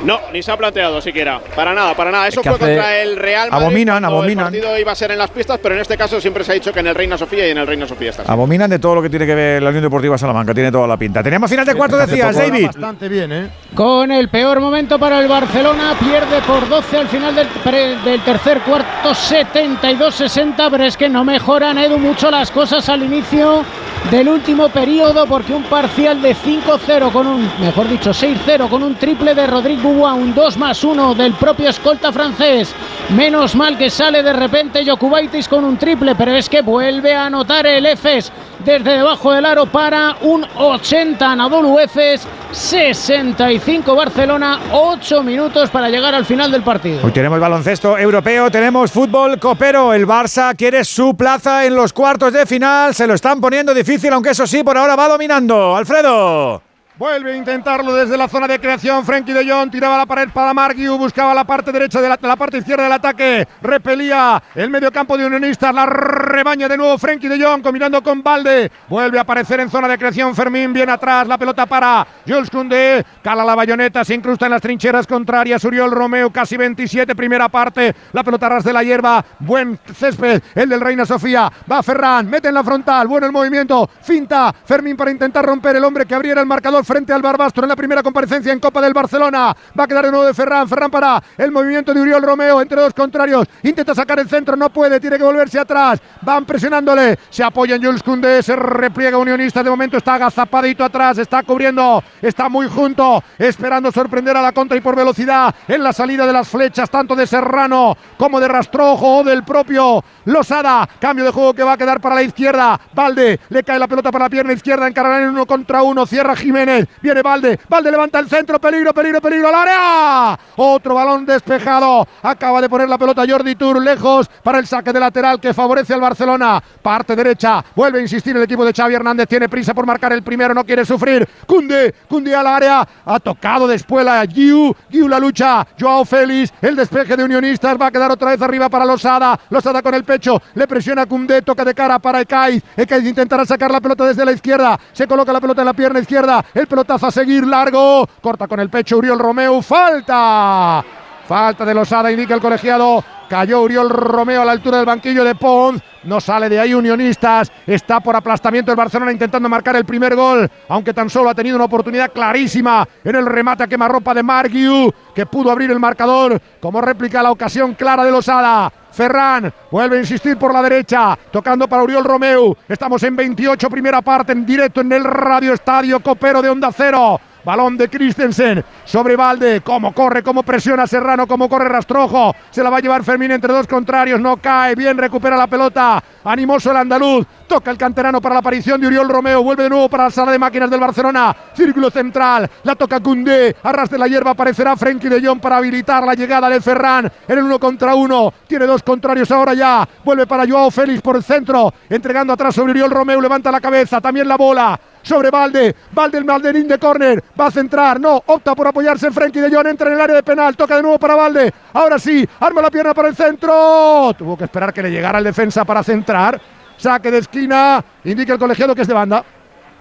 No, 0.03 0.19
ni 0.33 0.41
se 0.41 0.51
ha 0.51 0.57
planteado 0.57 0.99
siquiera. 1.01 1.39
Para 1.55 1.73
nada, 1.73 1.93
para 1.95 2.11
nada. 2.11 2.27
Eso 2.27 2.41
que 2.41 2.49
fue 2.49 2.59
contra 2.59 2.97
el 3.01 3.15
Real 3.17 3.49
Madrid. 3.51 3.65
Abominan, 3.65 4.05
abominan. 4.05 4.45
El 4.53 4.59
partido 4.61 4.79
iba 4.79 4.91
a 4.91 4.95
ser 4.95 5.11
en 5.11 5.17
las 5.17 5.29
pistas, 5.29 5.59
pero 5.61 5.75
en 5.75 5.81
este 5.81 5.97
caso 5.97 6.19
siempre 6.19 6.43
se 6.43 6.51
ha 6.51 6.55
dicho 6.55 6.73
que 6.73 6.79
en 6.79 6.87
el 6.87 6.95
Reina 6.95 7.17
Sofía 7.17 7.47
y 7.47 7.51
en 7.51 7.57
el 7.59 7.67
Reina 7.67 7.87
Sofía 7.87 8.09
está. 8.09 8.23
así. 8.23 8.31
Abominan 8.31 8.69
de 8.69 8.79
todo 8.79 8.95
lo 8.95 9.01
que 9.01 9.09
tiene 9.09 9.25
que 9.25 9.35
ver 9.35 9.61
la 9.63 9.69
Unión 9.69 9.83
Deportiva 9.83 10.17
Salamanca, 10.17 10.53
tiene 10.53 10.71
toda 10.71 10.87
la 10.87 10.97
pinta. 10.97 11.21
Teníamos 11.21 11.49
final 11.49 11.65
de 11.65 11.75
cuarto, 11.75 11.97
decías, 11.97 12.35
David. 12.35 12.65
Bastante 12.67 13.09
bien, 13.09 13.31
¿eh? 13.31 13.49
Con 13.75 14.11
el 14.11 14.29
peor 14.29 14.59
momento 14.59 14.97
para 14.99 15.19
el 15.19 15.27
Barcelona, 15.27 15.95
pierde 15.99 16.41
por 16.47 16.67
12 16.67 16.97
al 16.97 17.07
final 17.07 17.35
del, 17.35 17.47
pre- 17.63 17.97
del 17.97 18.21
tercer 18.21 18.59
cuarto, 18.61 19.11
72-60, 19.13 20.67
pero 20.71 20.83
es 20.83 20.97
que 20.97 21.09
no 21.09 21.23
mejoran 21.23 21.77
Edu 21.77 21.97
mucho 21.97 22.29
las 22.31 22.51
cosas 22.51 22.87
al 22.89 23.03
inicio 23.03 23.63
del 24.09 24.29
último 24.29 24.69
periodo, 24.69 25.25
porque 25.27 25.53
un 25.53 25.63
parcial 25.63 26.21
de 26.21 26.35
5-0 26.35 27.11
con 27.11 27.27
un, 27.27 27.49
mejor 27.59 27.87
dicho, 27.87 28.11
6-0 28.11 28.67
con 28.67 28.83
un 28.83 28.95
triple 28.95 29.35
de 29.35 29.47
Rodrigo 29.47 29.83
Bouba, 29.83 30.13
un 30.13 30.33
2 30.33 30.57
más 30.57 30.83
1 30.83 31.15
del 31.15 31.33
propio 31.33 31.69
escolta 31.69 32.11
francés. 32.11 32.73
Menos 33.15 33.55
mal 33.55 33.77
que 33.77 33.89
sale 33.89 34.23
de 34.23 34.33
repente 34.33 34.85
Jokubaitis 34.85 35.47
con 35.47 35.63
un 35.63 35.77
triple, 35.77 36.15
pero 36.15 36.33
es 36.35 36.49
que 36.49 36.61
vuelve 36.61 37.13
a 37.13 37.27
anotar 37.27 37.65
el 37.67 37.85
Efes 37.85 38.31
desde 38.63 38.97
debajo 38.97 39.31
del 39.31 39.45
aro 39.45 39.65
para 39.65 40.17
un 40.21 40.45
80 40.55 41.31
Anadolu 41.31 41.79
Efes, 41.79 42.27
65 42.51 43.95
Barcelona, 43.95 44.59
8 44.71 45.23
minutos 45.23 45.69
para 45.69 45.89
llegar 45.89 46.13
al 46.13 46.25
final 46.25 46.51
del 46.51 46.63
partido. 46.63 47.01
Hoy 47.03 47.11
tenemos 47.11 47.39
baloncesto 47.39 47.97
europeo, 47.97 48.51
tenemos 48.51 48.91
fútbol 48.91 49.39
copero. 49.39 49.93
El 49.93 50.07
Barça 50.07 50.55
quiere 50.55 50.83
su 50.85 51.15
plaza 51.15 51.65
en 51.65 51.75
los 51.75 51.93
cuartos 51.93 52.33
de 52.33 52.45
final. 52.45 52.93
Se 52.93 53.07
lo 53.07 53.13
están 53.13 53.41
poniendo 53.41 53.73
difícil, 53.73 54.13
aunque 54.13 54.31
eso 54.31 54.45
sí, 54.47 54.63
por 54.63 54.77
ahora 54.77 54.95
va 54.95 55.07
dominando. 55.07 55.75
Alfredo. 55.75 56.70
Vuelve 57.01 57.33
a 57.33 57.35
intentarlo 57.35 57.95
desde 57.95 58.15
la 58.15 58.27
zona 58.27 58.47
de 58.47 58.59
creación. 58.59 59.03
Frenkie 59.03 59.33
de 59.33 59.51
Jong 59.51 59.71
tiraba 59.71 59.97
la 59.97 60.05
pared 60.05 60.29
para 60.31 60.53
Margiu, 60.53 60.99
buscaba 60.99 61.33
la 61.33 61.43
parte 61.43 61.71
derecha 61.71 61.99
de 61.99 62.07
la, 62.07 62.35
parte 62.35 62.59
izquierda 62.59 62.83
del 62.83 62.91
ataque, 62.91 63.47
repelía 63.59 64.39
el 64.53 64.69
medio 64.69 64.91
campo 64.91 65.17
de 65.17 65.25
Unionistas, 65.25 65.73
la 65.73 65.87
rebaña 65.87 66.69
de 66.69 66.77
nuevo 66.77 66.99
Frenkie 66.99 67.27
de 67.27 67.43
Jong 67.43 67.63
combinando 67.63 68.03
con 68.03 68.21
Valde. 68.21 68.71
Vuelve 68.87 69.17
a 69.17 69.21
aparecer 69.21 69.59
en 69.61 69.71
zona 69.71 69.87
de 69.87 69.97
creación 69.97 70.35
Fermín, 70.35 70.73
bien 70.73 70.91
atrás, 70.91 71.27
la 71.27 71.39
pelota 71.39 71.65
para 71.65 72.05
Jules 72.27 72.51
Koundé, 72.51 73.03
cala 73.23 73.43
la 73.43 73.55
bayoneta, 73.55 74.05
se 74.05 74.13
incrusta 74.13 74.45
en 74.45 74.51
las 74.51 74.61
trincheras 74.61 75.07
contrarias. 75.07 75.63
Uriol 75.63 75.89
Romeo, 75.89 76.31
casi 76.31 76.55
27, 76.55 77.15
primera 77.15 77.49
parte, 77.49 77.95
la 78.13 78.23
pelota 78.23 78.47
ras 78.47 78.63
de 78.63 78.73
la 78.73 78.83
hierba, 78.83 79.25
buen 79.39 79.79
césped, 79.91 80.39
el 80.53 80.69
del 80.69 80.79
Reina 80.79 81.07
Sofía. 81.07 81.51
Va 81.71 81.81
Ferran, 81.81 82.29
mete 82.29 82.49
en 82.49 82.53
la 82.53 82.63
frontal, 82.63 83.07
bueno 83.07 83.25
el 83.25 83.31
movimiento, 83.31 83.89
finta 84.03 84.53
Fermín 84.63 84.95
para 84.95 85.09
intentar 85.09 85.43
romper 85.43 85.75
el 85.75 85.83
hombre 85.83 86.05
que 86.05 86.13
abriera 86.13 86.41
el 86.41 86.45
marcador. 86.45 86.85
Frente 86.91 87.13
al 87.13 87.21
Barbastro 87.21 87.63
en 87.63 87.69
la 87.69 87.75
primera 87.77 88.03
comparecencia 88.03 88.51
en 88.51 88.59
Copa 88.59 88.81
del 88.81 88.93
Barcelona. 88.93 89.55
Va 89.79 89.85
a 89.85 89.87
quedar 89.87 90.03
de 90.03 90.11
nuevo 90.11 90.25
de 90.25 90.33
Ferran. 90.33 90.67
Ferran 90.67 90.91
para 90.91 91.23
el 91.37 91.49
movimiento 91.49 91.93
de 91.93 92.01
Uriol 92.01 92.21
Romeo 92.21 92.59
entre 92.59 92.81
dos 92.81 92.93
contrarios. 92.93 93.47
Intenta 93.63 93.95
sacar 93.95 94.19
el 94.19 94.27
centro, 94.27 94.57
no 94.57 94.69
puede, 94.69 94.99
tiene 94.99 95.17
que 95.17 95.23
volverse 95.23 95.57
atrás. 95.57 96.01
Van 96.21 96.43
presionándole. 96.43 97.17
Se 97.29 97.45
apoya 97.45 97.75
en 97.75 97.83
Jules 97.85 98.03
Koundé, 98.03 98.43
se 98.43 98.57
repliega 98.57 99.17
Unionista. 99.17 99.63
De 99.63 99.69
momento 99.69 99.95
está 99.95 100.15
agazapadito 100.15 100.83
atrás, 100.83 101.17
está 101.17 101.43
cubriendo, 101.43 102.03
está 102.21 102.49
muy 102.49 102.67
junto, 102.67 103.23
esperando 103.37 103.89
sorprender 103.89 104.35
a 104.35 104.41
la 104.41 104.51
contra 104.51 104.75
y 104.75 104.81
por 104.81 104.93
velocidad 104.93 105.55
en 105.69 105.81
la 105.81 105.93
salida 105.93 106.27
de 106.27 106.33
las 106.33 106.49
flechas, 106.49 106.89
tanto 106.89 107.15
de 107.15 107.25
Serrano 107.25 107.95
como 108.17 108.41
de 108.41 108.49
Rastrojo 108.49 109.19
o 109.19 109.23
del 109.23 109.45
propio 109.45 110.03
Losada. 110.25 110.87
Cambio 110.99 111.25
de 111.25 111.31
juego 111.31 111.53
que 111.53 111.63
va 111.63 111.73
a 111.73 111.77
quedar 111.77 111.99
para 112.01 112.15
la 112.15 112.23
izquierda. 112.23 112.79
Valde 112.93 113.39
le 113.49 113.63
cae 113.63 113.79
la 113.79 113.87
pelota 113.87 114.11
para 114.11 114.25
la 114.25 114.29
pierna 114.29 114.53
izquierda, 114.53 114.87
encargarán 114.87 115.23
en 115.23 115.29
uno 115.29 115.45
contra 115.45 115.83
uno. 115.83 116.05
Cierra 116.05 116.35
Jiménez, 116.35 116.87
viene 117.01 117.21
Valde, 117.21 117.59
Valde 117.69 117.91
levanta 117.91 118.19
el 118.19 118.29
centro, 118.29 118.59
peligro, 118.59 118.93
peligro, 118.93 119.21
peligro 119.21 119.47
al 119.47 119.55
área. 119.55 120.39
Otro 120.55 120.95
balón 120.95 121.25
despejado. 121.25 122.07
Acaba 122.21 122.61
de 122.61 122.69
poner 122.69 122.89
la 122.89 122.97
pelota 122.97 123.23
Jordi 123.27 123.55
Tour 123.55 123.81
lejos 123.81 124.29
para 124.43 124.59
el 124.59 124.67
saque 124.67 124.93
de 124.93 124.99
lateral 124.99 125.39
que 125.39 125.53
favorece 125.53 125.93
al 125.93 126.01
Barcelona. 126.01 126.61
Parte 126.81 127.15
derecha, 127.15 127.63
vuelve 127.75 127.99
a 127.99 128.01
insistir 128.01 128.35
el 128.35 128.43
equipo 128.43 128.65
de 128.65 128.73
Xavi 128.73 128.95
Hernández, 128.95 129.27
tiene 129.27 129.49
prisa 129.49 129.73
por 129.73 129.85
marcar 129.85 130.13
el 130.13 130.23
primero, 130.23 130.53
no 130.53 130.63
quiere 130.63 130.85
sufrir. 130.85 131.27
Cunde, 131.45 131.93
Cunde 132.07 132.35
al 132.35 132.47
área, 132.47 132.87
ha 133.05 133.19
tocado 133.19 133.67
después 133.67 134.05
la 134.05 134.25
Giu, 134.25 134.73
Giu 134.89 135.07
la 135.07 135.19
lucha, 135.19 135.65
Joao 135.79 136.05
Félix, 136.05 136.53
el 136.61 136.75
despeje 136.75 137.15
de 137.15 137.23
Unionistas 137.23 137.79
va 137.79 137.87
a 137.87 137.91
quedar 137.91 138.11
otra 138.11 138.31
vez 138.31 138.41
arriba 138.41 138.69
para 138.69 138.85
Losada, 138.85 139.39
Losada 139.49 139.81
con 139.81 139.93
el 139.93 140.03
pecho, 140.11 140.41
le 140.55 140.67
presiona 140.67 141.05
Cunde, 141.05 141.41
toca 141.41 141.63
de 141.63 141.73
cara 141.73 141.97
para 141.97 142.19
Ekaiz, 142.19 142.61
Ekaiz 142.75 143.05
intentará 143.05 143.45
sacar 143.45 143.71
la 143.71 143.79
pelota 143.79 144.05
desde 144.05 144.25
la 144.25 144.33
izquierda, 144.33 144.77
se 144.91 145.07
coloca 145.07 145.31
la 145.31 145.39
pelota 145.39 145.61
en 145.61 145.67
la 145.67 145.73
pierna 145.73 145.99
izquierda, 146.01 146.43
el 146.53 146.67
pelotazo 146.67 147.07
a 147.07 147.11
seguir 147.11 147.47
largo, 147.47 148.05
corta 148.19 148.45
con 148.45 148.59
el 148.59 148.69
pecho 148.69 148.97
Uriol 148.97 149.19
Romeo, 149.19 149.61
falta. 149.61 150.83
Falta 151.25 151.63
de 151.63 151.73
Losada, 151.73 152.11
indica 152.11 152.33
el 152.33 152.41
colegiado. 152.41 153.01
Cayó 153.31 153.61
Uriol 153.61 153.89
Romeo 153.89 154.41
a 154.41 154.45
la 154.45 154.51
altura 154.51 154.75
del 154.75 154.85
banquillo 154.85 155.23
de 155.23 155.35
Pons. 155.35 155.81
No 156.03 156.19
sale 156.19 156.49
de 156.49 156.59
ahí 156.59 156.73
Unionistas. 156.73 157.49
Está 157.65 158.01
por 158.01 158.13
aplastamiento 158.13 158.71
el 158.71 158.75
Barcelona 158.75 159.09
intentando 159.09 159.47
marcar 159.47 159.73
el 159.77 159.85
primer 159.85 160.17
gol. 160.17 160.51
Aunque 160.67 160.93
tan 160.93 161.09
solo 161.09 161.29
ha 161.29 161.33
tenido 161.33 161.55
una 161.55 161.63
oportunidad 161.63 162.11
clarísima 162.11 162.85
en 163.01 163.15
el 163.15 163.25
remate 163.25 163.63
a 163.63 163.67
quemarropa 163.67 164.13
de 164.13 164.21
Margiu. 164.21 164.91
Que 165.15 165.25
pudo 165.25 165.49
abrir 165.49 165.71
el 165.71 165.79
marcador 165.79 166.41
como 166.59 166.81
réplica 166.81 167.23
la 167.23 167.31
ocasión 167.31 167.73
clara 167.73 168.03
de 168.03 168.11
Losada. 168.11 168.69
Ferran 168.91 169.53
vuelve 169.71 169.95
a 169.95 170.01
insistir 170.01 170.35
por 170.35 170.53
la 170.53 170.61
derecha, 170.61 171.17
tocando 171.31 171.69
para 171.69 171.83
Uriol 171.83 172.03
Romeo. 172.03 172.57
Estamos 172.67 173.01
en 173.03 173.15
28, 173.15 173.69
primera 173.69 174.01
parte, 174.01 174.33
en 174.33 174.45
directo 174.45 174.81
en 174.81 174.91
el 174.91 175.05
Radio 175.05 175.53
Estadio 175.53 176.01
Copero 176.01 176.41
de 176.41 176.49
Onda 176.49 176.69
Cero. 176.75 177.17
Balón 177.43 177.77
de 177.77 177.89
Christensen 177.89 178.63
sobre 178.85 179.15
Valde. 179.15 179.61
Cómo 179.61 179.93
corre, 179.93 180.23
cómo 180.23 180.43
presiona 180.43 180.87
Serrano, 180.87 181.27
cómo 181.27 181.49
corre 181.49 181.69
Rastrojo. 181.69 182.35
Se 182.49 182.63
la 182.63 182.69
va 182.69 182.77
a 182.77 182.81
llevar 182.81 183.03
Fermín 183.03 183.31
entre 183.31 183.53
dos 183.53 183.67
contrarios. 183.67 184.19
No 184.19 184.37
cae. 184.37 184.75
Bien 184.75 184.97
recupera 184.97 185.35
la 185.37 185.47
pelota. 185.47 186.03
Animoso 186.23 186.71
el 186.71 186.77
andaluz. 186.77 187.25
Toca 187.47 187.71
el 187.71 187.77
canterano 187.77 188.21
para 188.21 188.35
la 188.35 188.39
aparición 188.39 188.79
de 188.79 188.87
Uriol 188.87 189.09
Romeo. 189.09 189.43
Vuelve 189.43 189.63
de 189.63 189.69
nuevo 189.69 189.89
para 189.89 190.05
la 190.05 190.11
sala 190.11 190.31
de 190.31 190.39
máquinas 190.39 190.69
del 190.69 190.79
Barcelona. 190.79 191.35
Círculo 191.53 191.89
central. 191.89 192.49
La 192.63 192.75
toca 192.75 192.99
Cundé. 192.99 193.55
Arrastre 193.63 193.97
la 193.97 194.07
hierba. 194.07 194.31
Aparecerá 194.31 194.75
Frenkie 194.75 195.09
de 195.09 195.25
Jong 195.25 195.39
para 195.39 195.57
habilitar 195.57 196.03
la 196.03 196.13
llegada 196.13 196.49
de 196.49 196.61
Ferran 196.61 197.11
en 197.27 197.37
el 197.37 197.43
uno 197.43 197.59
contra 197.59 197.95
uno. 197.95 198.33
Tiene 198.47 198.65
dos 198.65 198.83
contrarios 198.83 199.31
ahora 199.31 199.53
ya. 199.53 199.87
Vuelve 200.03 200.27
para 200.27 200.47
Joao 200.47 200.71
Félix 200.71 201.01
por 201.01 201.15
el 201.15 201.23
centro. 201.23 201.73
Entregando 201.89 202.33
atrás 202.33 202.55
sobre 202.55 202.71
Uriol 202.71 202.91
Romeo. 202.91 203.19
Levanta 203.19 203.51
la 203.51 203.59
cabeza. 203.59 203.99
También 203.99 204.27
la 204.27 204.37
bola 204.37 204.79
sobre 205.01 205.29
Valde. 205.29 205.75
Valde 205.91 206.17
el 206.17 206.25
Malderín 206.25 206.67
de 206.67 206.77
córner. 206.77 207.23
Va 207.39 207.47
a 207.47 207.51
centrar. 207.51 207.99
No. 207.99 208.21
Opta 208.25 208.55
por 208.55 208.67
apoyarse 208.67 209.07
en 209.07 209.13
Frenkie 209.13 209.41
de 209.41 209.55
Jong. 209.55 209.67
Entra 209.67 209.87
en 209.87 209.93
el 209.95 210.01
área 210.01 210.15
de 210.15 210.23
penal. 210.23 210.55
Toca 210.55 210.75
de 210.75 210.81
nuevo 210.81 210.99
para 210.99 211.15
Valde. 211.15 211.53
Ahora 211.73 211.99
sí. 211.99 212.27
Arma 212.39 212.61
la 212.61 212.71
pierna 212.71 212.93
para 212.93 213.07
el 213.07 213.15
centro. 213.15 214.13
Tuvo 214.17 214.37
que 214.37 214.45
esperar 214.45 214.73
que 214.73 214.83
le 214.83 214.91
llegara 214.91 215.17
el 215.17 215.23
defensa 215.23 215.65
para 215.65 215.83
centrar. 215.83 216.39
Saque 216.77 217.11
de 217.11 217.19
esquina. 217.19 217.83
Indica 218.03 218.33
el 218.33 218.39
colegiado 218.39 218.75
que 218.75 218.81
es 218.81 218.87
de 218.87 218.93
banda. 218.93 219.23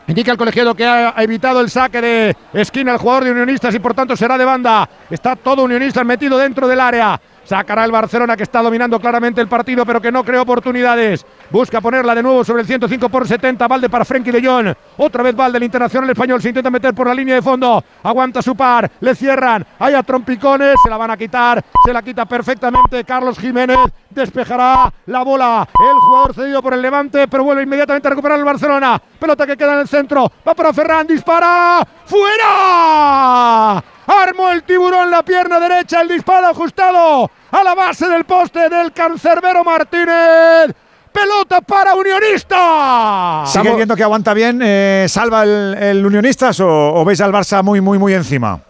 Indica 0.07 0.33
el 0.33 0.39
colegiado 0.39 0.75
que 0.75 0.85
ha 0.85 1.15
evitado 1.19 1.61
el 1.61 1.71
saque 1.71 2.01
de 2.01 2.37
esquina 2.55 2.93
el 2.93 2.99
jugador 2.99 3.25
de 3.25 3.31
Unionistas 3.31 3.73
y 3.75 3.79
por 3.79 3.95
tanto 3.95 4.17
será 4.17 4.37
de 4.37 4.45
banda. 4.45 4.89
Está 5.09 5.37
todo 5.37 5.63
Unionistas 5.63 6.05
metido 6.05 6.37
dentro 6.37 6.67
del 6.67 6.81
área. 6.81 7.21
Sacará 7.51 7.85
el 7.85 7.91
Barcelona 7.91 8.37
que 8.37 8.45
está 8.45 8.63
dominando 8.63 9.01
claramente 9.01 9.41
el 9.41 9.49
partido, 9.49 9.85
pero 9.85 10.01
que 10.01 10.13
no 10.13 10.23
crea 10.23 10.41
oportunidades. 10.41 11.27
Busca 11.51 11.81
ponerla 11.81 12.15
de 12.15 12.23
nuevo 12.23 12.45
sobre 12.45 12.63
el 12.63 12.69
105 12.69 13.09
por 13.09 13.27
70. 13.27 13.67
Valde 13.67 13.91
para 13.91 14.05
Frenkie 14.05 14.31
de 14.31 14.41
Jong. 14.41 14.73
Otra 14.99 15.25
vez 15.25 15.35
Valde, 15.35 15.59
el 15.59 15.65
internacional 15.65 16.09
español. 16.09 16.41
Se 16.41 16.51
intenta 16.51 16.71
meter 16.71 16.95
por 16.95 17.09
la 17.09 17.15
línea 17.15 17.35
de 17.35 17.43
fondo. 17.43 17.83
Aguanta 18.05 18.41
su 18.41 18.55
par. 18.55 18.89
Le 19.01 19.17
cierran. 19.17 19.67
Hay 19.81 19.95
a 19.95 20.05
trompicones. 20.05 20.77
Se 20.81 20.89
la 20.89 20.97
van 20.97 21.11
a 21.11 21.17
quitar. 21.17 21.65
Se 21.85 21.93
la 21.93 22.03
quita 22.03 22.25
perfectamente 22.25 23.03
Carlos 23.03 23.37
Jiménez. 23.37 23.79
Despejará 24.11 24.89
la 25.07 25.25
bola. 25.25 25.69
El 25.77 25.97
jugador 25.97 26.35
cedido 26.37 26.63
por 26.63 26.75
el 26.75 26.81
Levante, 26.81 27.27
pero 27.27 27.43
vuelve 27.43 27.65
inmediatamente 27.65 28.07
a 28.07 28.11
recuperar 28.11 28.39
el 28.39 28.45
Barcelona. 28.45 29.03
Pelota 29.19 29.45
que 29.45 29.57
queda 29.57 29.73
en 29.73 29.81
el 29.81 29.89
centro. 29.89 30.31
Va 30.47 30.55
para 30.55 30.73
Ferran. 30.73 31.05
Dispara. 31.05 31.85
¡Fuera! 32.05 33.83
Armó 34.07 34.51
el 34.51 34.63
tiburón 34.63 35.11
la 35.11 35.25
pierna 35.25 35.59
derecha, 35.59 36.01
el 36.01 36.09
disparo 36.09 36.49
ajustado 36.49 37.31
a 37.51 37.63
la 37.65 37.75
base 37.75 38.09
del 38.09 38.25
poste 38.25 38.69
del 38.69 38.93
cancerbero 38.93 39.65
Martínez. 39.65 40.75
Pelota 41.13 41.61
para 41.61 41.95
Unionistas. 41.95 43.53
¿Sigue 43.53 43.75
viendo 43.75 43.97
que 43.97 44.03
aguanta 44.05 44.33
bien? 44.33 44.61
eh, 44.63 45.07
¿Salva 45.09 45.43
el, 45.43 45.75
el 45.79 46.07
Unionistas 46.07 46.61
o, 46.61 46.69
o 46.95 47.05
veis 47.05 47.21
al 47.21 47.33
Barça 47.33 47.63
muy, 47.65 47.81
muy, 47.81 47.99
muy 47.99 48.15
encima? 48.15 48.61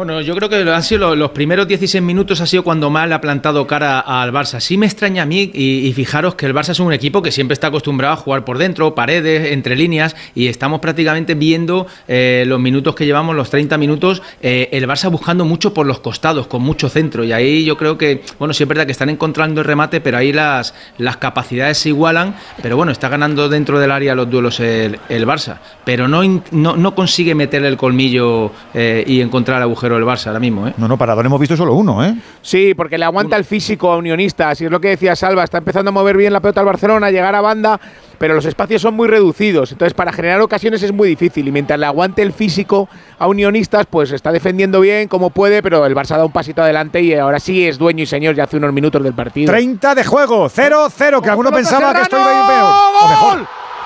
Bueno, 0.00 0.22
yo 0.22 0.34
creo 0.34 0.48
que 0.48 0.56
han 0.56 0.82
sido 0.82 1.14
los, 1.14 1.32
primeros 1.32 1.68
16 1.68 2.02
minutos 2.02 2.40
ha 2.40 2.46
sido 2.46 2.64
cuando 2.64 2.88
más 2.88 3.06
le 3.06 3.14
ha 3.14 3.20
plantado 3.20 3.66
cara 3.66 4.00
al 4.00 4.32
Barça. 4.32 4.58
Sí 4.58 4.78
me 4.78 4.86
extraña 4.86 5.24
a 5.24 5.26
mí 5.26 5.50
y, 5.52 5.92
fijaros 5.92 6.36
que 6.36 6.46
el 6.46 6.54
Barça 6.54 6.70
es 6.70 6.80
un 6.80 6.90
equipo 6.94 7.20
que 7.20 7.30
siempre 7.30 7.52
está 7.52 7.66
acostumbrado 7.66 8.14
a 8.14 8.16
jugar 8.16 8.46
por 8.46 8.56
dentro, 8.56 8.94
paredes, 8.94 9.52
entre 9.52 9.76
líneas 9.76 10.16
y 10.34 10.46
estamos 10.46 10.80
prácticamente 10.80 11.34
viendo 11.34 11.86
eh, 12.08 12.44
los 12.46 12.58
minutos 12.58 12.94
que 12.94 13.04
llevamos, 13.04 13.36
los 13.36 13.50
30 13.50 13.76
minutos, 13.76 14.22
eh, 14.40 14.70
el 14.72 14.88
Barça 14.88 15.10
buscando 15.10 15.44
mucho 15.44 15.74
por 15.74 15.84
los 15.84 16.00
costados, 16.00 16.46
con 16.46 16.62
mucho 16.62 16.88
centro 16.88 17.22
y 17.22 17.32
ahí 17.32 17.66
yo 17.66 17.76
creo 17.76 17.98
que, 17.98 18.22
bueno, 18.38 18.54
sí 18.54 18.62
es 18.62 18.68
verdad 18.70 18.86
que 18.86 18.92
están 18.92 19.10
encontrando 19.10 19.60
el 19.60 19.66
remate, 19.66 20.00
pero 20.00 20.16
ahí 20.16 20.32
las, 20.32 20.72
las 20.96 21.18
capacidades 21.18 21.76
se 21.76 21.90
igualan, 21.90 22.36
pero 22.62 22.74
bueno, 22.74 22.90
está 22.90 23.10
ganando 23.10 23.50
dentro 23.50 23.78
del 23.78 23.90
área 23.90 24.14
los 24.14 24.30
duelos 24.30 24.60
el, 24.60 24.98
Barça, 25.26 25.58
pero 25.84 26.08
no, 26.08 26.22
no 26.52 26.94
consigue 26.94 27.34
meter 27.34 27.62
el 27.66 27.76
colmillo 27.76 28.50
eh, 28.72 29.04
y 29.06 29.20
encontrar 29.20 29.58
el 29.58 29.64
agujero 29.64 29.89
el 29.96 30.04
Barça 30.04 30.28
ahora 30.28 30.40
mismo, 30.40 30.66
¿eh? 30.66 30.74
No, 30.76 30.88
no, 30.88 30.96
Paradón 30.96 31.26
hemos 31.26 31.40
visto 31.40 31.56
solo 31.56 31.74
uno, 31.74 32.04
¿eh? 32.04 32.14
Sí, 32.42 32.74
porque 32.74 32.98
le 32.98 33.04
aguanta 33.04 33.36
el 33.36 33.44
físico 33.44 33.92
a 33.92 33.96
Unionistas. 33.96 34.60
Y 34.60 34.66
es 34.66 34.70
lo 34.70 34.80
que 34.80 34.88
decía 34.88 35.16
Salva, 35.16 35.44
está 35.44 35.58
empezando 35.58 35.90
a 35.90 35.92
mover 35.92 36.16
bien 36.16 36.32
la 36.32 36.40
pelota 36.40 36.60
al 36.60 36.66
Barcelona, 36.66 37.10
llegar 37.10 37.34
a 37.34 37.40
banda, 37.40 37.80
pero 38.18 38.34
los 38.34 38.44
espacios 38.44 38.82
son 38.82 38.94
muy 38.94 39.08
reducidos. 39.08 39.72
Entonces, 39.72 39.94
para 39.94 40.12
generar 40.12 40.40
ocasiones 40.40 40.82
es 40.82 40.92
muy 40.92 41.08
difícil. 41.08 41.48
Y 41.48 41.52
mientras 41.52 41.78
le 41.78 41.86
aguante 41.86 42.22
el 42.22 42.32
físico 42.32 42.88
a 43.18 43.26
Unionistas, 43.26 43.86
pues 43.86 44.12
está 44.12 44.32
defendiendo 44.32 44.80
bien 44.80 45.08
como 45.08 45.30
puede, 45.30 45.62
pero 45.62 45.86
el 45.86 45.94
Barça 45.94 46.16
da 46.16 46.24
un 46.24 46.32
pasito 46.32 46.62
adelante 46.62 47.00
y 47.00 47.14
ahora 47.14 47.40
sí 47.40 47.66
es 47.66 47.78
dueño 47.78 48.02
y 48.02 48.06
señor 48.06 48.34
ya 48.34 48.44
hace 48.44 48.56
unos 48.56 48.72
minutos 48.72 49.02
del 49.02 49.14
partido. 49.14 49.52
30 49.52 49.94
de 49.94 50.04
juego, 50.04 50.48
0-0, 50.48 51.22
que 51.22 51.30
alguno 51.30 51.50
pensaba 51.50 51.94
que 51.94 52.02
esto 52.02 52.18
iba 52.18 52.30
a 52.30 52.40
ir 52.40 52.46
peor. 52.46 52.74
O 53.02 53.08
mejor. 53.08 53.38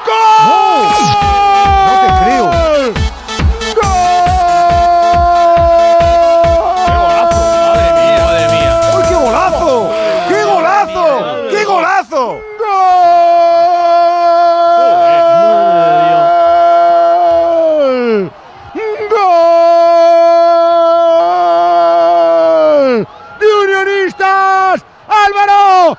¡Gol! 0.07 1.39
No 1.39 1.44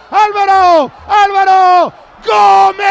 ¡Álvaro! 0.09 0.91
¡Álvaro! 1.07 1.93
¡Gómez! 2.25 2.86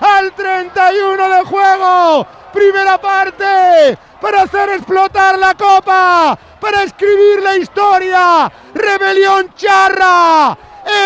¡Al 0.00 0.32
31 0.34 1.28
de 1.28 1.44
juego! 1.44 2.26
¡Primera 2.52 3.00
parte! 3.00 3.98
¡Para 4.20 4.42
hacer 4.42 4.68
explotar 4.70 5.38
la 5.38 5.54
copa! 5.54 6.38
¡Para 6.60 6.82
escribir 6.82 7.42
la 7.42 7.56
historia! 7.56 8.52
¡Rebelión 8.74 9.54
charra! 9.54 10.56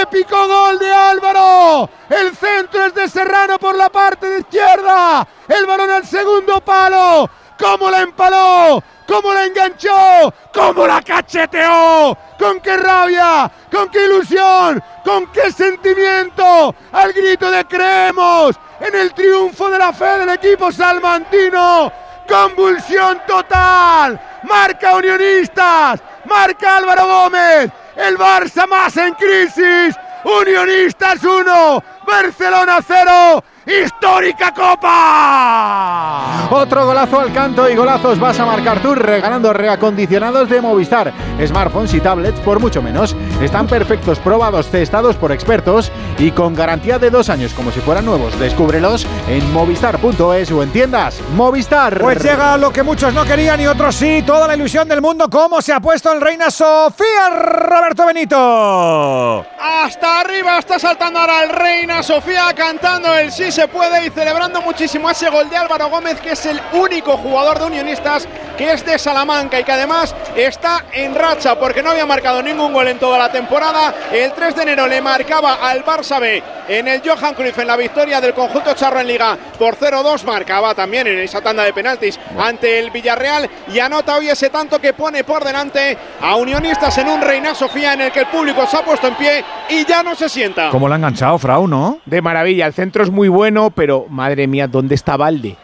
¡Épico 0.03 0.49
gol 0.49 0.79
de 0.79 0.93
Álvaro! 0.93 1.89
El 2.11 2.37
centro 2.37 2.87
es 2.87 2.95
de 2.95 3.09
Serrano 3.09 3.59
por 3.59 3.77
la 3.77 3.91
parte 3.91 4.27
de 4.29 4.41
izquierda. 4.41 5.27
El 5.47 5.67
balón 5.67 5.91
al 5.91 6.07
segundo 6.07 6.61
palo. 6.61 7.31
¿Cómo 7.59 7.91
la 7.91 8.03
empaló? 8.03 8.83
Cómo 9.09 9.33
la 9.33 9.47
enganchó, 9.47 10.33
cómo 10.53 10.87
la 10.87 11.01
cacheteó, 11.01 12.17
con 12.39 12.61
qué 12.61 12.77
rabia, 12.77 13.51
con 13.73 13.89
qué 13.89 14.05
ilusión, 14.05 14.83
con 15.03 15.27
qué 15.33 15.51
sentimiento, 15.51 16.75
al 16.93 17.13
grito 17.15 17.51
de 17.51 17.65
creemos 17.65 18.55
en 18.79 18.95
el 18.95 19.15
triunfo 19.15 19.71
de 19.71 19.79
la 19.79 19.93
fe 19.95 20.19
del 20.19 20.29
equipo 20.29 20.71
salmantino. 20.71 21.91
Convulsión 22.29 23.23
total, 23.27 24.21
marca 24.43 24.95
Unionistas, 24.95 25.99
marca 26.27 26.77
Álvaro 26.77 27.07
Gómez, 27.07 27.71
el 27.97 28.19
Barça 28.19 28.69
más 28.69 28.95
en 28.99 29.15
crisis, 29.15 29.97
Unionistas 30.25 31.25
1, 31.25 31.85
Barcelona 32.07 32.81
0, 32.87 33.43
histórica 33.69 34.53
Copa. 34.53 36.49
Otro 36.51 36.87
golazo 36.87 37.21
al 37.21 37.33
canto 37.33 37.69
y 37.69 37.77
golazos 37.77 38.19
vas 38.19 38.41
a 38.41 38.47
marcar 38.47 38.81
tú 38.81 38.95
regalando 38.95 39.53
reacondicionados 39.53 40.49
de 40.49 40.63
Movistar. 40.63 41.13
Smartphones 41.45 41.93
y 41.95 42.01
tablets 42.01 42.41
por 42.41 42.59
mucho 42.61 42.81
menos. 42.81 43.15
Están 43.43 43.67
perfectos, 43.67 44.19
probados, 44.19 44.69
testados 44.69 45.17
por 45.17 45.33
expertos 45.33 45.93
y 46.19 46.31
con 46.31 46.55
garantía 46.55 46.99
de 46.99 47.11
dos 47.11 47.29
años 47.29 47.53
como 47.53 47.71
si 47.71 47.81
fueran 47.81 48.07
nuevos. 48.07 48.39
Descúbrelos 48.39 49.07
en 49.29 49.53
movistar.es 49.53 50.51
o 50.51 50.63
en 50.63 50.71
tiendas 50.71 51.21
Movistar. 51.35 52.01
Pues 52.01 52.23
llega 52.23 52.57
lo 52.57 52.73
que 52.73 52.83
muchos 52.83 53.13
no 53.13 53.25
querían 53.25 53.61
y 53.61 53.67
otros 53.67 53.95
sí, 53.95 54.23
toda 54.27 54.47
la 54.47 54.57
ilusión 54.57 54.89
del 54.89 55.03
mundo. 55.03 55.29
¿Cómo 55.29 55.61
se 55.61 55.73
ha 55.73 55.81
puesto 55.81 56.13
el 56.13 56.21
Reina 56.21 56.51
Sofía 56.51 57.29
Roberto 57.31 58.07
Benito? 58.07 59.45
Hasta 59.61 60.21
arriba 60.21 60.59
está 60.59 60.79
saltando 60.79 61.21
ahora 61.21 61.45
el 61.45 61.51
Reina 61.51 62.03
Sofía 62.03 62.47
cantando 62.57 63.15
el 63.15 63.31
sí 63.31 63.53
se 63.59 63.67
puede 63.67 64.07
y 64.07 64.11
celebrando 64.11 64.63
muchísimo 64.63 65.11
ese 65.11 65.29
gol 65.31 65.51
de 65.51 65.57
Álvaro 65.57 65.89
Gómez, 65.89 66.21
que 66.21 66.31
es 66.31 66.47
el 66.47 66.61
único 66.75 67.17
jugador 67.17 67.59
de 67.59 67.65
Unionistas 67.65 68.29
que 68.59 68.73
es 68.73 68.85
de 68.85 68.99
Salamanca 68.99 69.61
y 69.61 69.63
que 69.63 69.71
además 69.71 70.15
está 70.37 70.85
en 70.93 71.15
racha 71.15 71.57
porque 71.57 71.81
no 71.81 71.91
había 71.91 72.05
marcado 72.05 72.43
ningún 72.43 72.73
gol 72.73 72.89
en 72.89 72.99
toda 72.99 73.17
la 73.17 73.31
temporada. 73.31 73.95
El 74.13 74.33
3 74.33 74.57
de 74.57 74.63
enero 74.63 74.89
le 74.89 75.01
marcaba 75.01 75.55
al 75.63 75.85
Barça 75.85 76.21
B 76.21 76.43
en 76.69 76.89
el 76.89 77.01
Johan 77.01 77.35
Cruyff 77.35 77.57
en 77.61 77.69
la 77.69 77.77
victoria 77.77 78.21
del 78.21 78.35
conjunto 78.35 78.75
charro 78.75 78.99
en 78.99 79.07
Liga 79.07 79.39
por 79.57 79.77
0-2. 79.77 80.25
Marcaba 80.25 80.75
también 80.75 81.07
en 81.07 81.21
esa 81.21 81.41
tanda 81.41 81.63
de 81.63 81.73
penaltis 81.73 82.19
ante 82.37 82.81
el 82.81 82.91
Villarreal 82.91 83.49
y 83.73 83.79
anota 83.79 84.17
hoy 84.17 84.29
ese 84.29 84.51
tanto 84.51 84.81
que 84.81 84.93
pone 84.93 85.23
por 85.23 85.45
delante 85.45 85.97
a 86.21 86.35
Unionistas 86.35 86.99
en 86.99 87.09
un 87.09 87.21
Reina 87.21 87.55
Sofía 87.55 87.93
en 87.93 88.01
el 88.01 88.13
que 88.13 88.21
el 88.21 88.27
público 88.27 88.67
se 88.67 88.77
ha 88.77 88.85
puesto 88.85 89.07
en 89.07 89.15
pie 89.15 89.45
y 89.71 89.85
ya 89.85 90.03
no 90.03 90.17
se 90.17 90.29
sienta. 90.29 90.71
¿Cómo 90.71 90.89
la 90.89 90.97
ha 90.97 90.99
enganchado, 90.99 91.39
Frau, 91.39 91.69
no? 91.69 92.01
De 92.07 92.21
maravilla, 92.21 92.67
el 92.67 92.73
centro 92.73 93.05
es 93.05 93.11
muy 93.11 93.29
bueno, 93.29 93.48
pero 93.75 94.07
madre 94.09 94.47
mía, 94.47 94.67
¿dónde 94.67 94.95
está 94.95 95.17
Valde? 95.17 95.57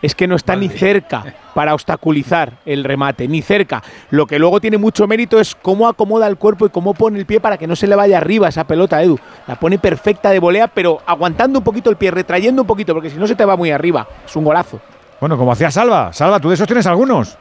Es 0.00 0.14
que 0.14 0.28
no 0.28 0.36
está 0.36 0.54
ni 0.54 0.68
cerca 0.68 1.34
para 1.54 1.74
obstaculizar 1.74 2.52
el 2.64 2.84
remate, 2.84 3.26
ni 3.26 3.42
cerca. 3.42 3.82
Lo 4.10 4.26
que 4.26 4.38
luego 4.38 4.60
tiene 4.60 4.78
mucho 4.78 5.08
mérito 5.08 5.40
es 5.40 5.56
cómo 5.56 5.88
acomoda 5.88 6.28
el 6.28 6.36
cuerpo 6.36 6.66
y 6.66 6.70
cómo 6.70 6.94
pone 6.94 7.18
el 7.18 7.26
pie 7.26 7.40
para 7.40 7.58
que 7.58 7.66
no 7.66 7.74
se 7.74 7.88
le 7.88 7.96
vaya 7.96 8.18
arriba 8.18 8.48
esa 8.48 8.64
pelota, 8.64 9.02
Edu. 9.02 9.18
La 9.48 9.56
pone 9.56 9.78
perfecta 9.78 10.30
de 10.30 10.38
volea, 10.38 10.68
pero 10.68 11.00
aguantando 11.04 11.58
un 11.58 11.64
poquito 11.64 11.90
el 11.90 11.96
pie, 11.96 12.12
retrayendo 12.12 12.62
un 12.62 12.68
poquito, 12.68 12.94
porque 12.94 13.10
si 13.10 13.16
no 13.16 13.26
se 13.26 13.34
te 13.34 13.44
va 13.44 13.56
muy 13.56 13.72
arriba. 13.72 14.06
Es 14.24 14.36
un 14.36 14.44
golazo. 14.44 14.80
Bueno, 15.20 15.36
como 15.36 15.50
hacía 15.50 15.70
Salva. 15.70 16.12
Salva, 16.12 16.38
tú 16.38 16.48
de 16.48 16.54
esos 16.54 16.66
tienes 16.68 16.86
algunos. 16.86 17.36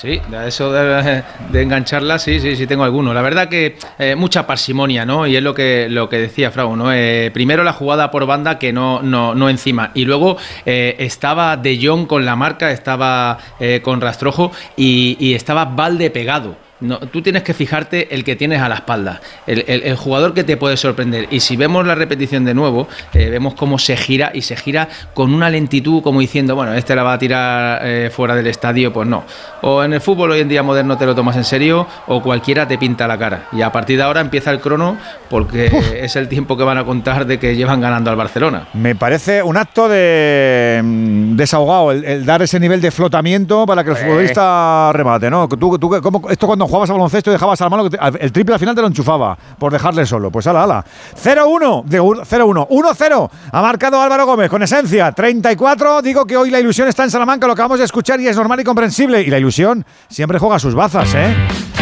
Sí, 0.00 0.20
eso 0.46 0.70
de, 0.70 1.24
engancharla, 1.52 2.20
sí, 2.20 2.38
sí, 2.38 2.54
sí 2.54 2.68
tengo 2.68 2.84
alguno. 2.84 3.12
La 3.12 3.20
verdad 3.20 3.48
que 3.48 3.76
eh, 3.98 4.14
mucha 4.14 4.46
parsimonia, 4.46 5.04
¿no? 5.04 5.26
Y 5.26 5.34
es 5.34 5.42
lo 5.42 5.54
que, 5.54 5.88
lo 5.90 6.08
que 6.08 6.18
decía 6.18 6.52
Frau, 6.52 6.76
¿no? 6.76 6.92
Eh, 6.92 7.32
primero 7.34 7.64
la 7.64 7.72
jugada 7.72 8.12
por 8.12 8.24
banda 8.24 8.60
que 8.60 8.72
no, 8.72 9.02
no, 9.02 9.34
no 9.34 9.48
encima. 9.48 9.90
Y 9.94 10.04
luego 10.04 10.36
eh, 10.64 10.94
estaba 11.00 11.56
De 11.56 11.80
Jong 11.84 12.06
con 12.06 12.24
la 12.24 12.36
marca, 12.36 12.70
estaba 12.70 13.38
con 13.82 14.00
Rastrojo 14.00 14.52
y, 14.76 15.16
y 15.18 15.34
estaba 15.34 15.64
Valde 15.64 16.10
pegado. 16.10 16.67
No, 16.80 16.98
tú 17.00 17.22
tienes 17.22 17.42
que 17.42 17.54
fijarte 17.54 18.14
el 18.14 18.22
que 18.22 18.36
tienes 18.36 18.60
a 18.62 18.68
la 18.68 18.76
espalda, 18.76 19.20
el, 19.48 19.64
el- 19.66 19.82
el 19.82 19.96
jugador 19.96 20.32
que 20.32 20.44
te 20.44 20.56
puede 20.56 20.76
sorprender. 20.76 21.26
Y 21.30 21.40
si 21.40 21.56
vemos 21.56 21.84
la 21.84 21.96
repetición 21.96 22.44
de 22.44 22.54
nuevo, 22.54 22.86
eh, 23.14 23.28
vemos 23.30 23.54
cómo 23.54 23.78
se 23.80 23.96
gira 23.96 24.30
y 24.32 24.42
se 24.42 24.54
gira 24.56 24.88
con 25.12 25.34
una 25.34 25.50
lentitud 25.50 26.02
como 26.02 26.20
diciendo, 26.20 26.54
bueno, 26.54 26.72
este 26.74 26.94
la 26.94 27.02
va 27.02 27.14
a 27.14 27.18
tirar 27.18 27.80
eh, 27.82 28.10
fuera 28.14 28.36
del 28.36 28.46
estadio, 28.46 28.92
pues 28.92 29.08
no. 29.08 29.24
O 29.62 29.82
en 29.82 29.92
el 29.92 30.00
fútbol 30.00 30.30
hoy 30.30 30.40
en 30.40 30.48
día 30.48 30.62
moderno 30.62 30.96
te 30.96 31.04
lo 31.04 31.14
tomas 31.16 31.36
en 31.36 31.44
serio 31.44 31.86
o 32.06 32.22
cualquiera 32.22 32.68
te 32.68 32.78
pinta 32.78 33.08
la 33.08 33.18
cara. 33.18 33.48
Y 33.52 33.62
a 33.62 33.72
partir 33.72 33.96
de 33.96 34.04
ahora 34.04 34.20
empieza 34.20 34.52
el 34.52 34.60
crono 34.60 34.96
porque 35.28 35.66
es 36.00 36.14
el 36.14 36.28
tiempo 36.28 36.56
que 36.56 36.62
van 36.62 36.78
a 36.78 36.84
contar 36.84 37.26
de 37.26 37.38
que 37.40 37.56
llevan 37.56 37.80
ganando 37.80 38.10
al 38.10 38.16
Barcelona. 38.16 38.68
Me 38.74 38.94
parece 38.94 39.42
un 39.42 39.56
acto 39.56 39.88
de 39.88 40.80
mm, 40.84 41.34
desahogado, 41.36 41.90
el, 41.92 42.04
el 42.04 42.24
dar 42.24 42.40
ese 42.42 42.60
nivel 42.60 42.80
de 42.80 42.90
flotamiento 42.92 43.66
para 43.66 43.82
que 43.82 43.90
el 43.90 43.96
Eh. 43.96 44.00
futbolista 44.00 44.92
remate, 44.92 45.28
¿no? 45.28 45.48
Tú, 45.48 45.76
tú, 45.78 45.90
¿cómo- 46.02 46.30
esto 46.30 46.46
cuando 46.46 46.67
jugabas 46.68 46.90
a 46.90 46.92
baloncesto 46.92 47.30
y 47.30 47.32
dejabas 47.32 47.60
al 47.60 47.70
malo, 47.70 47.90
que 47.90 47.98
el 48.20 48.30
triple 48.32 48.54
al 48.54 48.60
final 48.60 48.74
te 48.74 48.80
lo 48.80 48.86
enchufaba 48.86 49.36
por 49.58 49.72
dejarle 49.72 50.06
solo. 50.06 50.30
Pues 50.30 50.46
ala, 50.46 50.62
ala. 50.62 50.84
0-1, 51.16 51.84
de 51.84 52.00
un- 52.00 52.18
0-1, 52.24 52.66
1-0. 52.70 53.30
Ha 53.52 53.62
marcado 53.62 54.00
Álvaro 54.00 54.26
Gómez 54.26 54.48
con 54.50 54.62
esencia. 54.62 55.10
34, 55.12 56.02
digo 56.02 56.24
que 56.26 56.36
hoy 56.36 56.50
la 56.50 56.60
ilusión 56.60 56.86
está 56.88 57.04
en 57.04 57.10
Salamanca, 57.10 57.46
lo 57.46 57.54
acabamos 57.54 57.78
de 57.78 57.84
escuchar 57.84 58.20
y 58.20 58.28
es 58.28 58.36
normal 58.36 58.60
y 58.60 58.64
comprensible. 58.64 59.20
Y 59.22 59.26
la 59.30 59.38
ilusión 59.38 59.84
siempre 60.08 60.38
juega 60.38 60.58
sus 60.58 60.74
bazas, 60.74 61.14
¿eh? 61.14 61.34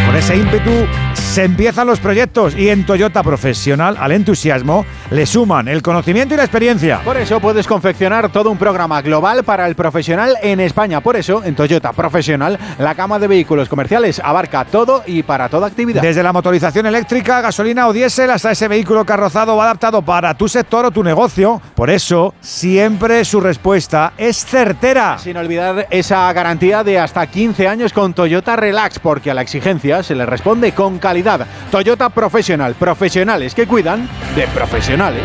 Con 0.07 0.15
ese 0.15 0.37
ímpetu 0.37 0.87
se 1.15 1.45
empiezan 1.45 1.87
los 1.87 2.01
proyectos 2.01 2.57
y 2.57 2.71
en 2.71 2.87
Toyota 2.87 3.23
Profesional 3.23 3.97
al 3.99 4.13
entusiasmo 4.13 4.87
le 5.11 5.27
suman 5.27 5.69
el 5.69 5.83
conocimiento 5.83 6.33
y 6.33 6.37
la 6.39 6.45
experiencia. 6.45 7.01
Por 7.05 7.17
eso 7.19 7.41
puedes 7.41 7.67
confeccionar 7.67 8.31
todo 8.31 8.51
un 8.51 8.57
programa 8.57 9.03
global 9.03 9.45
para 9.45 9.67
el 9.67 9.75
profesional 9.75 10.37
en 10.43 10.61
España. 10.61 11.03
Por 11.03 11.17
eso, 11.17 11.45
en 11.45 11.55
Toyota 11.55 11.93
Profesional, 11.93 12.59
la 12.79 12.95
gama 12.95 13.19
de 13.19 13.27
vehículos 13.27 13.69
comerciales 13.69 14.19
abarca 14.25 14.65
todo 14.65 15.03
y 15.07 15.25
para 15.25 15.49
toda 15.51 15.67
actividad. 15.67 16.01
Desde 16.01 16.23
la 16.23 16.33
motorización 16.33 16.87
eléctrica, 16.87 17.43
gasolina 17.43 17.87
o 17.89 17.93
diésel 17.93 18.31
hasta 18.31 18.53
ese 18.53 18.69
vehículo 18.69 19.05
carrozado 19.05 19.55
o 19.55 19.61
adaptado 19.61 20.01
para 20.01 20.33
tu 20.35 20.49
sector 20.49 20.87
o 20.87 20.91
tu 20.91 21.03
negocio. 21.05 21.61
Por 21.75 21.91
eso, 21.91 22.33
siempre 22.41 23.25
su 23.27 23.41
respuesta 23.41 24.15
es 24.17 24.43
certera. 24.45 25.19
Sin 25.19 25.37
olvidar 25.37 25.87
esa 25.91 26.33
garantía 26.33 26.83
de 26.83 26.99
hasta 26.99 27.27
15 27.27 27.69
años 27.69 27.93
con 27.93 28.15
Toyota 28.15 28.57
Relax, 28.57 29.01
porque 29.01 29.31
a 29.31 29.35
la 29.35 29.43
exigencia 29.43 29.95
se 30.03 30.14
le 30.14 30.26
responde 30.26 30.72
con 30.72 30.99
calidad. 30.99 31.47
Toyota 31.70 32.11
Profesional, 32.11 32.74
profesionales 32.74 33.55
que 33.55 33.66
cuidan 33.66 34.09
de 34.34 34.47
profesionales. 34.49 35.22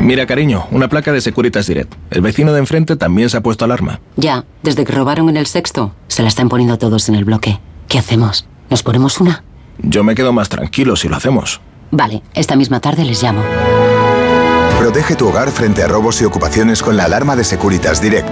Mira, 0.00 0.26
cariño, 0.26 0.66
una 0.72 0.88
placa 0.88 1.12
de 1.12 1.20
Securitas 1.20 1.68
Direct. 1.68 1.94
El 2.10 2.22
vecino 2.22 2.52
de 2.52 2.58
enfrente 2.58 2.96
también 2.96 3.30
se 3.30 3.36
ha 3.36 3.40
puesto 3.40 3.64
alarma. 3.64 4.00
Ya, 4.16 4.44
desde 4.62 4.84
que 4.84 4.92
robaron 4.92 5.28
en 5.28 5.36
el 5.36 5.46
sexto, 5.46 5.94
se 6.08 6.22
la 6.22 6.28
están 6.28 6.48
poniendo 6.48 6.76
todos 6.76 7.08
en 7.08 7.14
el 7.14 7.24
bloque. 7.24 7.60
¿Qué 7.86 8.00
hacemos? 8.00 8.46
¿Nos 8.68 8.82
ponemos 8.82 9.20
una? 9.20 9.44
Yo 9.78 10.02
me 10.02 10.16
quedo 10.16 10.32
más 10.32 10.48
tranquilo 10.48 10.96
si 10.96 11.08
lo 11.08 11.16
hacemos. 11.16 11.60
Vale, 11.92 12.22
esta 12.34 12.56
misma 12.56 12.80
tarde 12.80 13.04
les 13.04 13.22
llamo. 13.22 13.42
Protege 14.78 15.14
tu 15.14 15.28
hogar 15.28 15.50
frente 15.50 15.84
a 15.84 15.86
robos 15.86 16.20
y 16.20 16.24
ocupaciones 16.24 16.82
con 16.82 16.96
la 16.96 17.04
alarma 17.04 17.36
de 17.36 17.44
Securitas 17.44 18.02
Direct. 18.02 18.28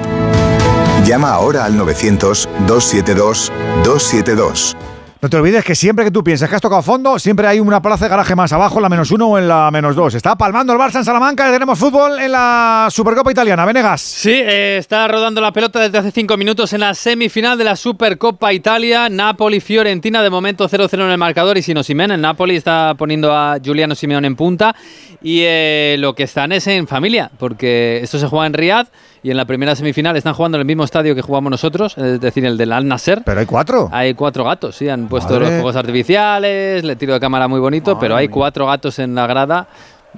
Llama 1.05 1.31
ahora 1.31 1.65
al 1.65 1.79
900-272-272. 1.79 4.77
No 5.23 5.29
te 5.29 5.37
olvides 5.37 5.63
que 5.67 5.75
siempre 5.75 6.07
que 6.07 6.11
tú 6.11 6.25
piensas 6.25 6.49
que 6.49 6.57
has 6.57 6.63
tocado 6.63 6.81
fondo, 6.81 7.19
siempre 7.19 7.47
hay 7.47 7.61
una 7.61 7.83
plaza 7.83 8.07
de 8.07 8.09
garaje 8.09 8.35
más 8.35 8.55
abajo, 8.55 8.79
en 8.79 8.85
la 8.85 8.89
menos 8.89 9.11
uno 9.11 9.29
o 9.29 9.39
en 9.39 9.49
la 9.49 9.71
menos 9.71 9.95
dos. 9.95 10.15
Está 10.15 10.37
palmando 10.37 10.73
el 10.73 10.79
Barça 10.79 10.97
en 10.97 11.05
Salamanca 11.05 11.47
y 11.47 11.53
tenemos 11.53 11.79
fútbol 11.79 12.19
en 12.19 12.33
la 12.33 12.89
Supercopa 12.91 13.31
Italiana. 13.31 13.67
Venegas. 13.67 14.01
Sí, 14.01 14.33
eh, 14.33 14.79
está 14.79 15.07
rodando 15.09 15.43
la 15.43 15.53
pelota 15.53 15.79
desde 15.79 15.99
hace 15.99 16.11
cinco 16.11 16.39
minutos 16.39 16.73
en 16.73 16.81
la 16.81 16.95
semifinal 16.95 17.59
de 17.59 17.65
la 17.65 17.77
Supercopa 17.77 18.55
Italia. 18.55 19.11
Napoli-Fiorentina, 19.11 20.23
de 20.23 20.31
momento 20.31 20.67
0-0 20.67 21.05
en 21.05 21.11
el 21.11 21.19
marcador 21.19 21.59
y 21.59 21.63
sin 21.63 21.77
Osimhen. 21.77 22.13
El 22.13 22.23
Napoli 22.23 22.57
está 22.57 22.95
poniendo 22.97 23.37
a 23.37 23.59
Giuliano 23.59 23.95
Simeone 23.95 24.27
en 24.27 24.37
punta. 24.37 24.75
Y 25.21 25.43
eh, 25.43 25.97
lo 25.99 26.15
que 26.15 26.23
están 26.23 26.51
es 26.53 26.67
en 26.67 26.89
familia, 26.89 27.31
porque 27.39 28.01
esto 28.03 28.19
se 28.19 28.27
juega 28.27 28.47
en 28.47 28.55
Riyadh 28.55 28.87
y 29.23 29.31
en 29.31 29.37
la 29.37 29.45
primera 29.45 29.77
semifinal 29.77 30.17
están 30.17 30.35
jugando 30.35 30.57
en 30.57 30.61
el 30.61 30.67
mismo 30.67 30.85
estadio 30.85 31.15
que 31.15 31.23
jugamos 31.23 31.51
nosotros, 31.51 31.97
es 31.99 32.21
decir, 32.21 32.45
el 32.45 32.57
del 32.57 32.73
Al 32.73 32.87
Nasser. 32.87 33.23
Pero 33.25 33.41
hay 33.41 33.47
cuatro. 33.47 33.89
Hay 33.93 34.15
cuatro 34.15 34.45
gatos, 34.45 34.77
sí, 34.77 34.89
han 34.89 35.09
puesto 35.09 35.35
Madre. 35.35 35.47
los 35.47 35.55
fuegos 35.55 35.77
artificiales, 35.77 36.85
le 36.85 36.97
tiro 36.97 37.13
de 37.15 37.21
cámara 37.21 37.47
muy 37.49 37.61
bonito, 37.61 37.99
pero 37.99 38.17
hay 38.17 38.29
cuatro 38.29 38.67
gatos 38.67 38.99
en 38.99 39.15
la 39.15 39.27
grada. 39.27 39.67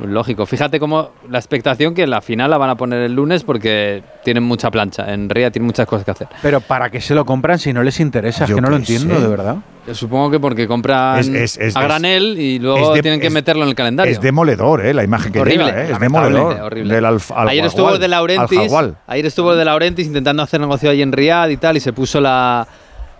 Lógico, 0.01 0.47
fíjate 0.47 0.81
cómo 0.81 1.11
la 1.29 1.39
expectación 1.39 1.93
que 1.95 2.07
la 2.07 2.23
final 2.23 2.51
la 2.51 2.57
van 2.57 2.71
a 2.71 2.77
poner 2.77 3.03
el 3.03 3.13
lunes 3.13 3.45
porque 3.45 4.03
tienen 4.25 4.43
mucha 4.43 4.71
plancha. 4.71 5.13
En 5.13 5.29
Ría 5.29 5.51
tienen 5.51 5.67
muchas 5.67 5.87
cosas 5.87 6.05
que 6.05 6.11
hacer. 6.13 6.29
Pero 6.41 6.61
¿para 6.63 6.89
qué 6.89 7.01
se 7.01 7.15
lo 7.15 7.27
compran 7.27 7.59
si 7.59 7.75
no 7.75 7.83
les 7.83 8.01
interesa? 8.01 8.45
Es 8.45 8.51
Yo 8.51 8.57
que 8.57 8.63
no 8.63 8.71
lo 8.71 8.77
entiendo, 8.77 9.15
sé. 9.17 9.21
de 9.21 9.29
verdad. 9.29 9.57
Yo 9.87 9.95
supongo 9.95 10.31
que 10.31 10.41
porque 10.41 10.67
compran 10.67 11.19
Es- 11.19 11.29
es- 11.29 11.59
es- 11.59 11.77
a 11.77 11.83
granel 11.83 12.39
y 12.39 12.59
luego 12.59 12.95
de- 12.95 13.03
tienen 13.03 13.21
que 13.21 13.27
es- 13.27 13.33
meterlo 13.33 13.65
en 13.65 13.69
el 13.69 13.75
calendario. 13.75 14.11
Es 14.11 14.21
demoledor, 14.21 14.87
¿eh? 14.87 14.95
La 14.95 15.05
imagen 15.05 15.31
que 15.33 15.41
horrible, 15.41 15.65
llega, 15.67 15.83
¿eh? 15.85 15.93
Es 15.93 16.01
demoledor. 16.01 16.61
horrible. 16.63 16.95
Del 16.95 17.05
alf- 17.05 17.31
al 17.37 17.49
ayer 17.49 17.65
estuvo 17.67 17.99
de 17.99 18.09
Laurentis, 18.09 18.59
ayer 19.07 19.27
estuvo 19.27 19.55
de 19.55 19.65
Laurentis 19.65 20.07
intentando 20.07 20.43
hacer 20.43 20.59
negocio 20.61 20.89
ahí 20.89 21.03
en 21.03 21.13
Riyadh 21.13 21.51
y 21.51 21.57
tal 21.59 21.77
y 21.77 21.81
se 21.81 21.93
puso 21.93 22.19
la 22.21 22.67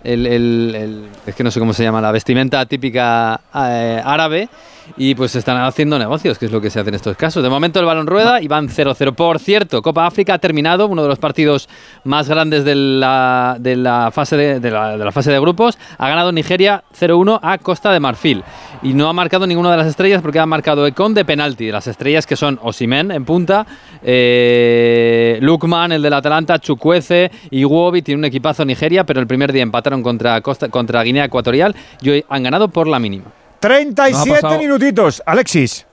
el- 0.03 0.25
el- 0.27 0.75
el- 0.75 1.03
es 1.27 1.33
que 1.35 1.43
no 1.45 1.51
sé 1.51 1.59
cómo 1.61 1.71
se 1.71 1.81
llama, 1.83 2.01
la 2.01 2.11
vestimenta 2.11 2.65
típica 2.65 3.39
eh, 3.55 4.01
árabe. 4.03 4.49
Y 4.97 5.15
pues 5.15 5.35
están 5.35 5.57
haciendo 5.57 5.97
negocios, 5.97 6.37
que 6.37 6.45
es 6.45 6.51
lo 6.51 6.61
que 6.61 6.69
se 6.69 6.79
hace 6.79 6.89
en 6.89 6.95
estos 6.95 7.17
casos. 7.17 7.43
De 7.43 7.49
momento 7.49 7.79
el 7.79 7.85
balón 7.85 8.07
rueda 8.07 8.41
y 8.41 8.47
van 8.47 8.69
0-0. 8.69 9.15
Por 9.15 9.39
cierto, 9.39 9.81
Copa 9.81 10.05
África 10.05 10.35
ha 10.35 10.39
terminado, 10.39 10.87
uno 10.87 11.01
de 11.01 11.07
los 11.07 11.19
partidos 11.19 11.69
más 12.03 12.29
grandes 12.29 12.65
de 12.65 12.75
la, 12.75 14.11
fase, 14.13 14.37
de, 14.37 15.39
grupos. 15.39 15.77
Ha 15.97 16.09
ganado 16.09 16.31
Nigeria 16.31 16.83
0-1 16.99 17.39
a 17.41 17.57
Costa 17.57 17.91
de 17.91 17.99
Marfil. 17.99 18.43
Y 18.81 18.93
no 18.93 19.09
ha 19.09 19.13
marcado 19.13 19.47
ninguna 19.47 19.71
de 19.71 19.77
las 19.77 19.87
estrellas 19.87 20.21
porque 20.21 20.39
ha 20.39 20.45
marcado 20.45 20.85
Econ 20.85 21.13
de 21.13 21.25
penalti. 21.25 21.71
Las 21.71 21.87
estrellas 21.87 22.27
que 22.27 22.35
son 22.35 22.59
Osimen 22.61 23.11
en 23.11 23.25
punta, 23.25 23.65
eh, 24.03 25.37
Lukman, 25.41 25.91
el 25.91 26.01
del 26.01 26.13
Atalanta, 26.13 26.59
Chukwueze 26.59 27.31
y 27.49 27.59
Iwobi. 27.59 28.01
Tiene 28.01 28.19
un 28.19 28.25
equipazo 28.25 28.65
Nigeria, 28.65 29.05
pero 29.05 29.19
el 29.19 29.27
primer 29.27 29.51
día 29.51 29.63
empataron 29.63 30.03
contra, 30.03 30.39
Costa, 30.41 30.69
contra 30.69 31.03
Guinea 31.03 31.25
Ecuatorial 31.25 31.75
y 32.01 32.09
hoy 32.09 32.25
han 32.29 32.43
ganado 32.43 32.67
por 32.67 32.87
la 32.87 32.99
mínima. 32.99 33.42
37 33.67 34.39
No 34.43 34.57
minutitos. 34.57 35.23
Alexis. 35.25 35.85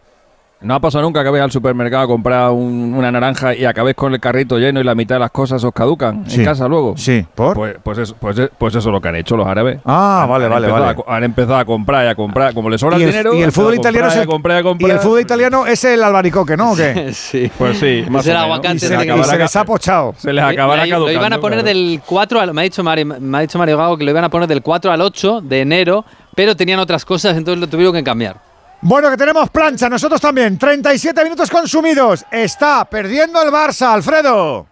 No 0.62 0.74
ha 0.74 0.80
pasado 0.80 1.02
nunca 1.04 1.24
que 1.24 1.30
vayas 1.30 1.44
al 1.44 1.52
supermercado 1.52 2.02
a 2.02 2.06
comprar 2.06 2.50
un- 2.50 2.92
una 2.92 3.10
naranja 3.10 3.54
y 3.54 3.64
acabéis 3.64 3.96
con 3.96 4.12
el 4.12 4.20
carrito 4.20 4.58
lleno 4.58 4.78
y 4.78 4.84
la 4.84 4.94
mitad 4.94 5.14
de 5.14 5.20
las 5.20 5.30
cosas 5.30 5.64
os 5.64 5.72
caducan 5.72 6.28
Sí. 6.28 6.40
en 6.40 6.44
casa 6.44 6.68
luego. 6.68 6.98
Sí, 6.98 7.24
¿por? 7.34 7.54
Pues, 7.56 7.76
pues, 7.82 7.96
eso, 7.96 8.14
pues, 8.20 8.38
es- 8.38 8.50
pues 8.58 8.74
eso 8.74 8.90
es 8.90 8.92
lo 8.92 9.00
que 9.00 9.08
han 9.08 9.16
hecho 9.16 9.38
los 9.38 9.46
árabes. 9.46 9.78
Ah, 9.86 10.26
vale, 10.28 10.44
Han 10.44 10.50
vale, 10.50 10.68
vale. 10.70 10.96
a 11.06 11.16
han 11.16 11.24
empezado 11.24 11.56
a 11.56 11.64
comprar 11.64 12.04
y 12.04 12.08
a 12.10 12.14
comprar. 12.14 12.52
Como 12.52 12.68
les 12.68 12.78
sobra 12.78 12.96
el, 12.96 13.02
el, 13.04 13.08
dinero. 13.10 13.32
y 13.32 13.38
el 13.38 13.44
han 13.44 13.52
fútbol 13.52 13.74
italiano 13.76 14.08
es 14.08 14.12
comprar 14.12 14.22
el, 14.22 14.28
a 14.28 14.30
comprar 14.30 14.60
y 14.60 14.62
comprar. 14.64 14.90
el 14.90 14.98
fútbol 14.98 15.20
italiano 15.22 15.66
es 15.66 15.84
el 15.84 16.02
albaricoque, 16.02 16.56
¿no? 16.58 16.72
¿O 16.72 16.76
qué? 16.76 17.10
sí. 17.14 17.50
Pues 17.56 17.78
sí, 17.78 18.04
más 18.10 18.26
Es 18.26 18.30
el 18.32 18.36
o 18.36 18.40
aguacate 18.40 18.74
Y 18.76 18.78
se, 18.80 18.88
de 18.98 19.16
y 19.18 19.24
se 19.24 19.38
les 19.38 19.56
ha 19.56 19.64
pochado. 19.64 20.14
Se 20.18 20.30
les 20.30 20.44
acabará 20.44 20.84
mira, 20.84 20.98
Lo 20.98 21.04
iban 21.10 21.14
a 21.32 21.36
caducando, 21.36 21.40
poner 21.40 21.58
claro. 21.60 21.68
del 21.78 22.02
4 22.04 22.38
al. 22.38 22.52
Me 22.52 22.60
ha 22.60 22.64
dicho 22.64 22.84
Mario, 22.84 23.06
me 23.06 23.38
ha 23.38 23.40
dicho 23.40 23.56
Mario 23.58 23.78
Gago 23.78 23.96
que 23.96 24.04
lo 24.04 24.10
iban 24.10 24.24
a 24.24 24.28
poner 24.28 24.46
del 24.46 24.60
4 24.60 24.92
al 24.92 25.00
8 25.00 25.40
de 25.40 25.60
enero, 25.62 26.04
pero 26.34 26.56
tenían 26.56 26.78
otras 26.78 27.04
cosas, 27.04 27.36
entonces 27.36 27.60
lo 27.60 27.68
tuvieron 27.68 27.94
que 27.94 28.04
cambiar. 28.04 28.36
Bueno, 28.82 29.10
que 29.10 29.16
tenemos 29.16 29.50
plancha, 29.50 29.88
nosotros 29.88 30.20
también. 30.20 30.56
37 30.56 31.22
minutos 31.24 31.50
consumidos. 31.50 32.24
Está 32.30 32.84
perdiendo 32.86 33.42
el 33.42 33.50
Barça, 33.50 33.92
Alfredo. 33.92 34.69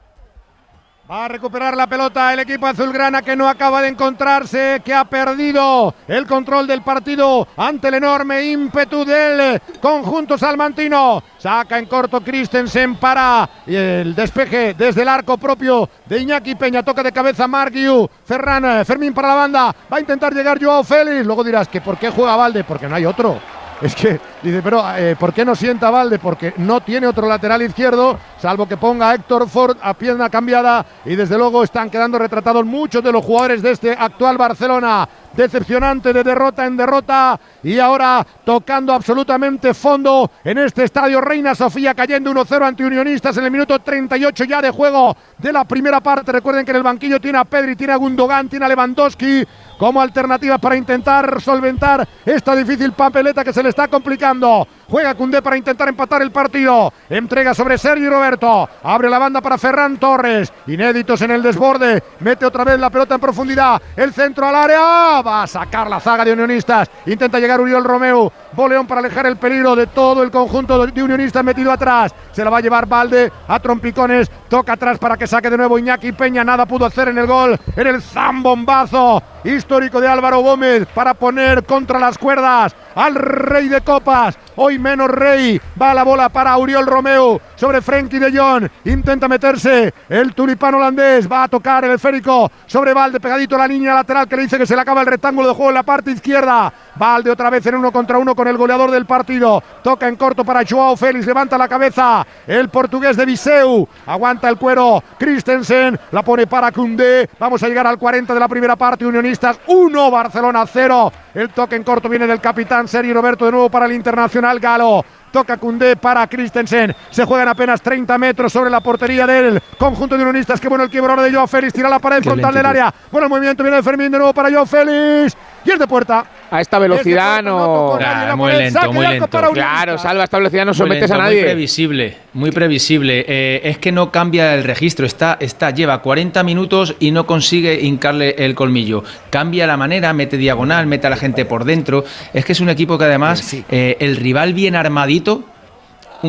Va 1.11 1.24
a 1.24 1.28
recuperar 1.28 1.74
la 1.74 1.86
pelota 1.86 2.34
el 2.34 2.40
equipo 2.40 2.66
azulgrana 2.66 3.22
que 3.22 3.34
no 3.34 3.48
acaba 3.48 3.80
de 3.80 3.88
encontrarse, 3.88 4.82
que 4.84 4.92
ha 4.92 5.06
perdido 5.06 5.94
el 6.06 6.26
control 6.26 6.66
del 6.66 6.82
partido 6.82 7.48
ante 7.56 7.88
el 7.88 7.94
enorme 7.94 8.43
ímpetu 8.43 9.06
del 9.06 9.59
conjunto 9.80 10.36
salmantino. 10.36 11.22
Saca 11.39 11.78
en 11.78 11.86
corto 11.86 12.20
Christensen 12.20 12.97
para 12.97 13.48
el 13.66 14.14
despeje 14.14 14.74
desde 14.74 15.01
el 15.01 15.09
arco 15.09 15.39
propio 15.39 15.89
de 16.05 16.18
Iñaki 16.18 16.56
Peña. 16.56 16.82
Toca 16.82 17.02
de 17.02 17.10
cabeza 17.10 17.48
Marguiu. 17.48 18.06
Ferran, 18.26 18.66
eh, 18.66 18.85
Fermín 18.85 19.14
para 19.14 19.28
la 19.28 19.35
banda. 19.35 19.76
Va 19.90 19.97
a 19.97 20.01
intentar 20.01 20.35
llegar 20.35 20.62
Joao 20.62 20.85
Félix. 20.85 21.24
Luego 21.24 21.43
dirás 21.43 21.68
que 21.68 21.80
¿por 21.80 21.97
qué 21.97 22.10
juega 22.10 22.36
Valde? 22.36 22.64
Porque 22.64 22.86
no 22.86 22.97
hay 22.97 23.06
otro. 23.06 23.40
Es 23.80 23.94
que 23.94 24.20
dice, 24.42 24.60
pero 24.62 24.82
eh, 24.96 25.14
¿por 25.18 25.32
qué 25.32 25.44
no 25.44 25.55
sienta 25.55 25.90
Valde? 25.90 26.18
Porque 26.18 26.52
no 26.56 26.80
tiene 26.80 27.06
otro 27.06 27.28
lateral 27.28 27.62
izquierdo, 27.62 28.18
salvo 28.40 28.66
que 28.66 28.76
ponga 28.76 29.10
a 29.10 29.14
Héctor 29.14 29.48
Ford 29.48 29.76
a 29.80 29.94
pierna 29.94 30.28
cambiada. 30.28 30.84
Y 31.05 31.14
desde 31.14 31.38
luego 31.38 31.62
están 31.62 31.88
quedando 31.88 32.18
retratados 32.18 32.64
muchos 32.64 33.05
de 33.05 33.12
los 33.12 33.24
jugadores 33.24 33.62
de 33.62 33.70
este 33.70 33.92
actual 33.92 34.36
Barcelona. 34.36 35.09
Decepcionante 35.32 36.12
de 36.12 36.24
derrota 36.24 36.66
en 36.66 36.76
derrota. 36.76 37.38
Y 37.62 37.78
ahora 37.78 38.26
tocando 38.44 38.92
absolutamente 38.92 39.72
fondo 39.74 40.28
en 40.42 40.59
este 40.59 40.82
estadio 40.82 41.20
Reina 41.20 41.55
Sofía, 41.55 41.94
cayendo 41.94 42.32
1-0 42.32 42.62
ante 42.66 42.84
Unionistas 42.84 43.36
en 43.36 43.44
el 43.44 43.50
minuto 43.50 43.78
38 43.78 44.44
ya 44.44 44.60
de 44.60 44.70
juego 44.70 45.16
de 45.36 45.52
la 45.52 45.64
primera 45.64 46.00
parte. 46.00 46.32
Recuerden 46.32 46.64
que 46.64 46.72
en 46.72 46.78
el 46.78 46.82
banquillo 46.82 47.20
tiene 47.20 47.38
a 47.38 47.44
Pedri, 47.44 47.76
tiene 47.76 47.92
a 47.92 47.96
Gundogan, 47.96 48.48
tiene 48.48 48.64
a 48.64 48.68
Lewandowski 48.68 49.46
como 49.78 50.00
alternativa 50.00 50.59
para 50.59 50.76
intentar 50.76 51.40
solventar 51.40 52.06
esta 52.26 52.55
difícil 52.55 52.92
papeleta 52.92 53.44
que 53.44 53.52
se 53.52 53.62
le 53.62 53.70
está 53.70 53.88
complicando. 53.88 54.66
Juega 54.90 55.15
Cundé 55.15 55.43
para 55.43 55.56
intentar 55.56 55.86
empatar 55.89 56.23
el 56.23 56.31
partido. 56.31 56.90
Entrega 57.10 57.52
sobre 57.52 57.77
Sergio 57.77 58.09
Roberto. 58.09 58.66
Abre 58.82 59.10
la 59.10 59.19
banda 59.19 59.43
para 59.43 59.59
Ferran 59.59 59.98
Torres. 59.98 60.51
Inéditos 60.66 61.20
en 61.20 61.31
el 61.32 61.43
desborde. 61.43 62.02
Mete 62.20 62.47
otra 62.47 62.65
vez 62.65 62.81
la 62.81 62.89
pelota 62.89 63.16
en 63.16 63.20
profundidad. 63.20 63.82
El 63.94 64.15
centro 64.15 64.47
al 64.47 64.55
área. 64.55 65.20
Va 65.20 65.43
a 65.43 65.47
sacar 65.47 65.90
la 65.90 66.01
zaga 66.01 66.24
de 66.24 66.32
Unionistas. 66.32 66.90
Intenta 67.05 67.39
llegar 67.39 67.60
Uriol 67.60 67.85
Romeo. 67.85 68.32
Boleón 68.52 68.86
para 68.86 69.01
alejar 69.01 69.27
el 69.27 69.36
peligro 69.36 69.77
de 69.77 69.89
todo 69.89 70.23
el 70.23 70.31
conjunto 70.31 70.86
de 70.86 71.02
Unionistas 71.02 71.44
metido 71.44 71.70
atrás. 71.70 72.15
Se 72.32 72.43
la 72.43 72.48
va 72.48 72.56
a 72.56 72.62
llevar 72.62 72.86
Valde 72.86 73.31
a 73.47 73.60
trompicones. 73.60 74.31
Toca 74.48 74.73
atrás 74.73 74.98
para 74.98 75.19
que 75.19 75.27
saque 75.27 75.51
de 75.51 75.59
nuevo 75.59 75.78
Iñaki 75.78 76.12
Peña. 76.12 76.44
Nada 76.44 76.65
pudo 76.65 76.86
hacer 76.86 77.09
en 77.09 77.19
el 77.19 77.27
gol. 77.27 77.59
En 77.77 77.86
el 77.86 78.01
zambombazo 78.01 79.23
histórico 79.44 80.01
de 80.01 80.09
Álvaro 80.09 80.40
Gómez 80.40 80.86
para 80.94 81.15
poner 81.15 81.65
contra 81.65 81.98
las 81.98 82.16
cuerdas 82.19 82.74
al 82.99 83.15
rey 83.15 83.69
de 83.69 83.81
copas. 83.81 84.37
Hoy 84.57 84.77
menos 84.79 85.09
rey. 85.09 85.61
Va 85.81 85.95
la 85.95 86.03
bola 86.03 86.29
para 86.29 86.59
Uriol 86.59 86.85
Romeo 86.85 87.41
sobre 87.55 87.81
Frenkie 87.81 88.19
de 88.19 88.37
Jong. 88.37 88.69
Intenta 88.87 89.29
meterse 89.29 89.95
el 90.09 90.35
tulipán 90.35 90.75
holandés. 90.75 91.31
Va 91.31 91.45
a 91.45 91.49
tocar 91.49 91.85
el 91.85 91.93
esférico 91.93 92.51
sobre 92.66 92.93
Valde 92.93 93.20
pegadito 93.20 93.55
a 93.55 93.61
la 93.61 93.69
línea 93.69 93.95
lateral 93.95 94.27
que 94.27 94.37
le 94.37 94.43
dice 94.43 94.59
que 94.59 94.66
se 94.66 94.75
le 94.75 94.83
acaba 94.83 95.03
el 95.03 95.07
rectángulo 95.07 95.47
de 95.47 95.55
juego 95.55 95.70
en 95.70 95.77
la 95.77 95.85
parte 95.85 96.11
izquierda. 96.11 96.73
Valde 96.97 97.31
otra 97.31 97.51
vez 97.51 97.65
en 97.66 97.77
uno 97.77 97.93
contra 97.93 98.19
uno 98.19 98.35
con 98.35 98.49
el 98.49 98.57
goleador 98.57 98.91
del 98.91 99.07
partido. 99.07 99.62
Toca 99.85 100.09
en 100.09 100.16
corto 100.16 100.45
para 100.45 100.65
Joao 100.69 100.97
Félix. 100.97 101.25
Levanta 101.25 101.57
la 101.57 101.69
cabeza 101.69 102.27
el 102.49 102.69
portugués 102.69 103.16
de 103.16 103.27
Viseu. 103.27 103.87
Aguanta 104.07 104.49
el 104.49 104.57
cuero. 104.57 105.05
Christensen 105.16 106.01
la 106.11 106.25
pone 106.25 106.49
para 106.49 106.73
Cundé. 106.73 107.31
Vamos 107.39 107.62
a 107.62 107.69
llegar 107.69 107.87
al 107.87 107.97
40 107.97 108.35
de 108.35 108.41
la 108.41 108.49
primera 108.49 108.75
parte. 108.75 109.07
Unionistas 109.07 109.61
1, 109.69 110.11
Barcelona 110.11 110.65
0. 110.66 111.12
El 111.35 111.51
toque 111.51 111.77
en 111.77 111.85
corto 111.85 112.09
viene 112.09 112.27
del 112.27 112.41
capitán 112.41 112.88
Sergi 112.89 113.12
Roberto 113.12 113.44
de 113.44 113.52
nuevo 113.52 113.70
para 113.70 113.86
el 113.86 113.93
Internacional 113.93 114.59
Galo. 114.59 115.05
Toca 115.31 115.59
Cundé 115.59 115.97
para 115.97 116.27
Christensen. 116.27 116.94
Se 117.10 117.24
juegan 117.24 117.48
apenas 117.48 117.82
30 117.82 118.16
metros 118.19 118.52
sobre 118.52 118.70
la 118.70 118.81
portería 118.81 119.27
del 119.27 119.62
conjunto 119.78 120.16
de 120.16 120.23
unionistas. 120.23 120.60
Qué 120.60 120.69
bueno 120.69 120.85
el 120.85 120.90
quiebro 120.90 121.10
ahora 121.10 121.23
de 121.23 121.32
Joao 121.32 121.47
Félix. 121.47 121.74
Tira 121.74 121.89
la 121.89 121.98
pared 121.98 122.19
Qué 122.19 122.31
frontal 122.31 122.55
del 122.55 122.65
área. 122.65 122.93
Bueno, 123.12 123.27
el 123.27 123.31
movimiento 123.31 123.62
viene 123.62 123.77
de 123.77 123.82
Fermín 123.82 124.10
de 124.10 124.19
nuevo 124.19 124.32
para 124.32 124.51
Joao 124.51 124.66
Félix. 124.66 125.36
Y 125.64 125.70
es 125.70 125.78
de 125.78 125.86
puerta. 125.86 126.24
A 126.51 126.60
esta 126.60 126.78
velocidad 126.78 127.43
no. 127.43 127.98
Ah, 128.01 128.35
muy 128.36 128.52
lento, 128.52 128.93
muy 128.93 129.06
lento. 129.06 129.28
Claro, 129.52 129.98
salva, 129.98 130.22
a 130.22 130.24
esta 130.24 130.39
velocidad 130.39 130.64
no 130.64 130.72
sometes 130.72 131.10
a 131.10 131.18
nadie. 131.18 131.40
Muy 131.40 131.44
previsible, 131.44 132.16
muy 132.32 132.51
previsible. 132.51 133.24
Eh, 133.28 133.60
es 133.64 133.78
que 133.78 133.93
no 133.93 134.10
cambia 134.10 134.55
el 134.55 134.64
registro. 134.64 135.05
Está, 135.05 135.36
está, 135.40 135.70
lleva 135.70 136.01
40 136.01 136.43
minutos 136.44 136.94
y 137.01 137.10
no 137.10 137.26
consigue 137.26 137.80
hincarle 137.82 138.35
el 138.39 138.55
colmillo. 138.55 139.05
Cambia 139.30 139.66
la 139.66 139.76
manera, 139.76 140.12
mete 140.12 140.36
diagonal, 140.36 140.86
mete 140.86 141.06
a 141.06 141.10
la 141.10 141.16
gente 141.16 141.44
por 141.44 141.64
dentro. 141.64 142.05
Es 142.32 142.44
que 142.44 142.52
es 142.52 142.60
un 142.60 142.70
equipo 142.70 142.97
que 142.97 143.05
además 143.05 143.55
eh, 143.70 143.97
el 144.01 144.16
rival 144.16 144.55
bien 144.55 144.74
armadito. 144.74 145.44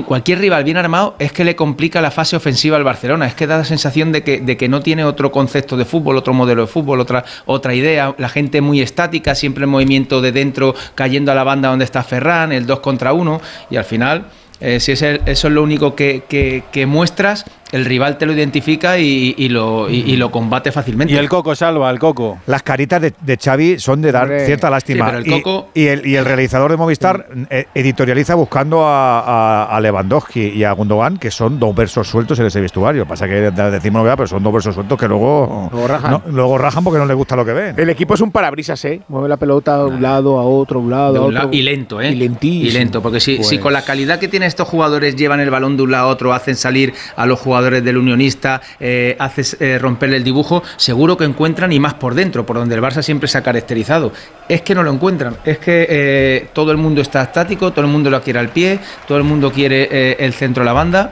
Cualquier 0.05 0.37
rival 0.37 0.63
bien 0.63 0.77
armado 0.77 1.15
es 1.17 1.31
que 1.31 1.43
le 1.43 1.55
complica 1.55 1.99
la 1.99 2.11
fase 2.11 2.35
ofensiva 2.35 2.77
al 2.77 2.83
Barcelona. 2.83 3.25
Es 3.25 3.33
que 3.33 3.47
da 3.47 3.57
la 3.57 3.63
sensación 3.63 4.11
de 4.11 4.21
que, 4.23 4.67
no 4.69 4.81
tiene 4.81 5.03
otro 5.03 5.31
concepto 5.31 5.77
de 5.77 5.85
fútbol, 5.85 6.15
otro 6.15 6.31
modelo 6.31 6.61
de 6.61 6.67
fútbol, 6.67 6.99
otra, 6.99 7.25
otra 7.47 7.73
idea. 7.73 8.13
La 8.19 8.29
gente 8.29 8.61
muy 8.61 8.81
estática, 8.81 9.33
siempre 9.33 9.63
en 9.63 9.71
movimiento 9.71 10.21
de 10.21 10.31
dentro, 10.31 10.75
cayendo 10.93 11.31
a 11.31 11.35
la 11.35 11.43
banda 11.43 11.69
donde 11.69 11.85
está 11.85 12.03
Ferran, 12.03 12.51
el 12.51 12.67
2 12.67 12.81
contra 12.81 13.13
1. 13.13 13.41
Y 13.71 13.77
al 13.77 13.83
final, 13.83 14.27
eh, 14.59 14.79
si 14.79 14.91
es 14.91 15.01
el- 15.01 15.21
eso 15.25 15.47
es 15.47 15.53
lo 15.55 15.63
único 15.63 15.95
que 15.95 16.85
muestras, 16.87 17.45
el 17.71 17.85
rival 17.85 18.17
te 18.17 18.25
lo 18.25 18.33
identifica 18.33 18.97
y, 18.97 19.35
y 19.37 19.49
lo, 19.49 19.89
y- 19.89 20.01
y 20.11 20.17
lo 20.17 20.31
combate 20.31 20.71
fácilmente. 20.71 21.13
Y 21.13 21.17
el 21.17 21.29
Coco 21.29 21.55
salva, 21.55 21.89
el 21.91 21.99
Coco. 21.99 22.39
Las 22.47 22.63
caritas 22.63 23.01
de, 23.01 23.13
de 23.21 23.37
Xavi 23.37 23.79
son 23.79 24.01
de 24.01 24.11
dar 24.11 24.23
Hombre. 24.23 24.45
cierta 24.45 24.69
lástima. 24.69 25.05
Sí, 25.05 25.11
pero 25.11 25.19
el 25.19 25.27
Y- 25.27 25.41
Coco- 25.41 25.69
y, 25.73 25.85
el, 25.87 26.05
y 26.05 26.15
el 26.15 26.25
realizador 26.25 26.71
de 26.71 26.77
Movistar 26.77 27.27
eh, 27.49 27.65
editorializa 27.75 28.35
buscando 28.35 28.85
a, 28.85 29.19
a- 29.19 29.75
a 29.75 29.81
Lewandowski 29.81 30.41
y 30.47 30.63
a 30.63 30.71
Gundogan, 30.71 31.17
que 31.17 31.29
son 31.31 31.59
dos 31.59 31.75
versos 31.75 32.07
sueltos 32.07 32.39
en 32.39 32.45
ese 32.47 32.59
vestuario. 32.61 33.05
Pasa 33.05 33.27
que 33.27 33.33
de- 33.51 33.71
decimos 33.71 33.99
pero 34.15 34.27
son 34.27 34.41
dos 34.41 34.53
versos 34.53 34.73
sueltos 34.75 34.97
que 34.97 35.07
luego, 35.07 35.69
Luego 35.71 35.87
rajan. 35.87 36.11
no- 36.11 36.21
luego 36.31 36.57
rajan 36.57 36.83
porque 36.83 36.97
no 36.99 37.05
les 37.05 37.15
gusta 37.15 37.35
lo 37.35 37.45
que 37.45 37.53
ven. 37.53 37.75
El 37.77 37.89
equipo 37.89 38.13
es 38.15 38.21
un 38.21 38.31
parabrisas, 38.31 38.83
¿eh? 38.85 39.01
Mueve 39.09 39.29
la 39.29 39.37
pelota 39.37 39.77
de 39.77 39.83
un 39.85 40.01
lado 40.01 40.39
a 40.39 40.43
otro, 40.43 40.79
un 40.79 40.89
lado 40.89 41.13
De 41.13 41.19
a 41.19 41.21
un 41.21 41.27
otro. 41.27 41.37
lado- 41.39 41.49
y 41.51 41.61
lento, 41.61 42.01
¿eh? 42.01 42.11
Y 42.11 42.15
lentísimo. 42.15 42.65
Y 42.65 42.71
lento, 42.71 43.01
porque 43.01 43.19
si, 43.19 43.35
si 43.43 43.55
Pues- 43.55 43.59
con 43.59 43.73
la 43.73 43.83
calidad 43.83 44.17
que 44.19 44.27
tienen 44.27 44.47
estos 44.47 44.67
jugadores 44.67 45.15
llevan 45.15 45.39
el 45.39 45.49
balón 45.49 45.77
de 45.77 45.83
un 45.83 45.91
lado 45.91 46.07
a 46.07 46.11
otro, 46.11 46.33
hacen 46.33 46.55
salir 46.55 46.93
a 47.15 47.25
los 47.25 47.39
jugadores 47.39 47.58
del 47.61 47.97
unionista, 47.97 48.61
eh, 48.79 49.15
haces 49.19 49.57
eh, 49.59 49.77
romperle 49.79 50.17
el 50.17 50.23
dibujo, 50.23 50.63
seguro 50.77 51.17
que 51.17 51.25
encuentran 51.25 51.71
y 51.71 51.79
más 51.79 51.93
por 51.95 52.15
dentro, 52.15 52.45
por 52.45 52.57
donde 52.57 52.75
el 52.75 52.81
Barça 52.81 53.01
siempre 53.01 53.27
se 53.27 53.37
ha 53.37 53.41
caracterizado. 53.41 54.11
Es 54.47 54.61
que 54.61 54.73
no 54.73 54.83
lo 54.83 54.91
encuentran, 54.91 55.37
es 55.45 55.59
que 55.59 55.85
eh, 55.89 56.49
todo 56.53 56.71
el 56.71 56.77
mundo 56.77 57.01
está 57.01 57.21
estático, 57.23 57.71
todo 57.71 57.85
el 57.85 57.91
mundo 57.91 58.09
lo 58.09 58.21
quiere 58.21 58.39
al 58.39 58.49
pie, 58.49 58.79
todo 59.07 59.17
el 59.17 59.23
mundo 59.23 59.51
quiere 59.51 59.87
eh, 59.91 60.17
el 60.19 60.33
centro 60.33 60.61
de 60.61 60.65
la 60.65 60.73
banda. 60.73 61.11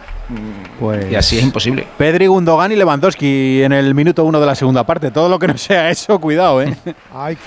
Pues 0.79 1.11
Y 1.11 1.15
así 1.15 1.37
es 1.37 1.43
imposible. 1.43 1.87
Pedri, 1.97 2.27
Gundogan 2.27 2.71
y 2.71 2.75
Lewandowski 2.75 3.63
en 3.63 3.71
el 3.71 3.95
minuto 3.95 4.25
uno 4.25 4.39
de 4.39 4.45
la 4.45 4.55
segunda 4.55 4.85
parte. 4.85 5.11
Todo 5.11 5.29
lo 5.29 5.39
que 5.39 5.47
no 5.47 5.57
sea 5.57 5.89
eso, 5.89 6.19
cuidado, 6.19 6.61
¿eh? 6.61 6.75
Hay 7.13 7.37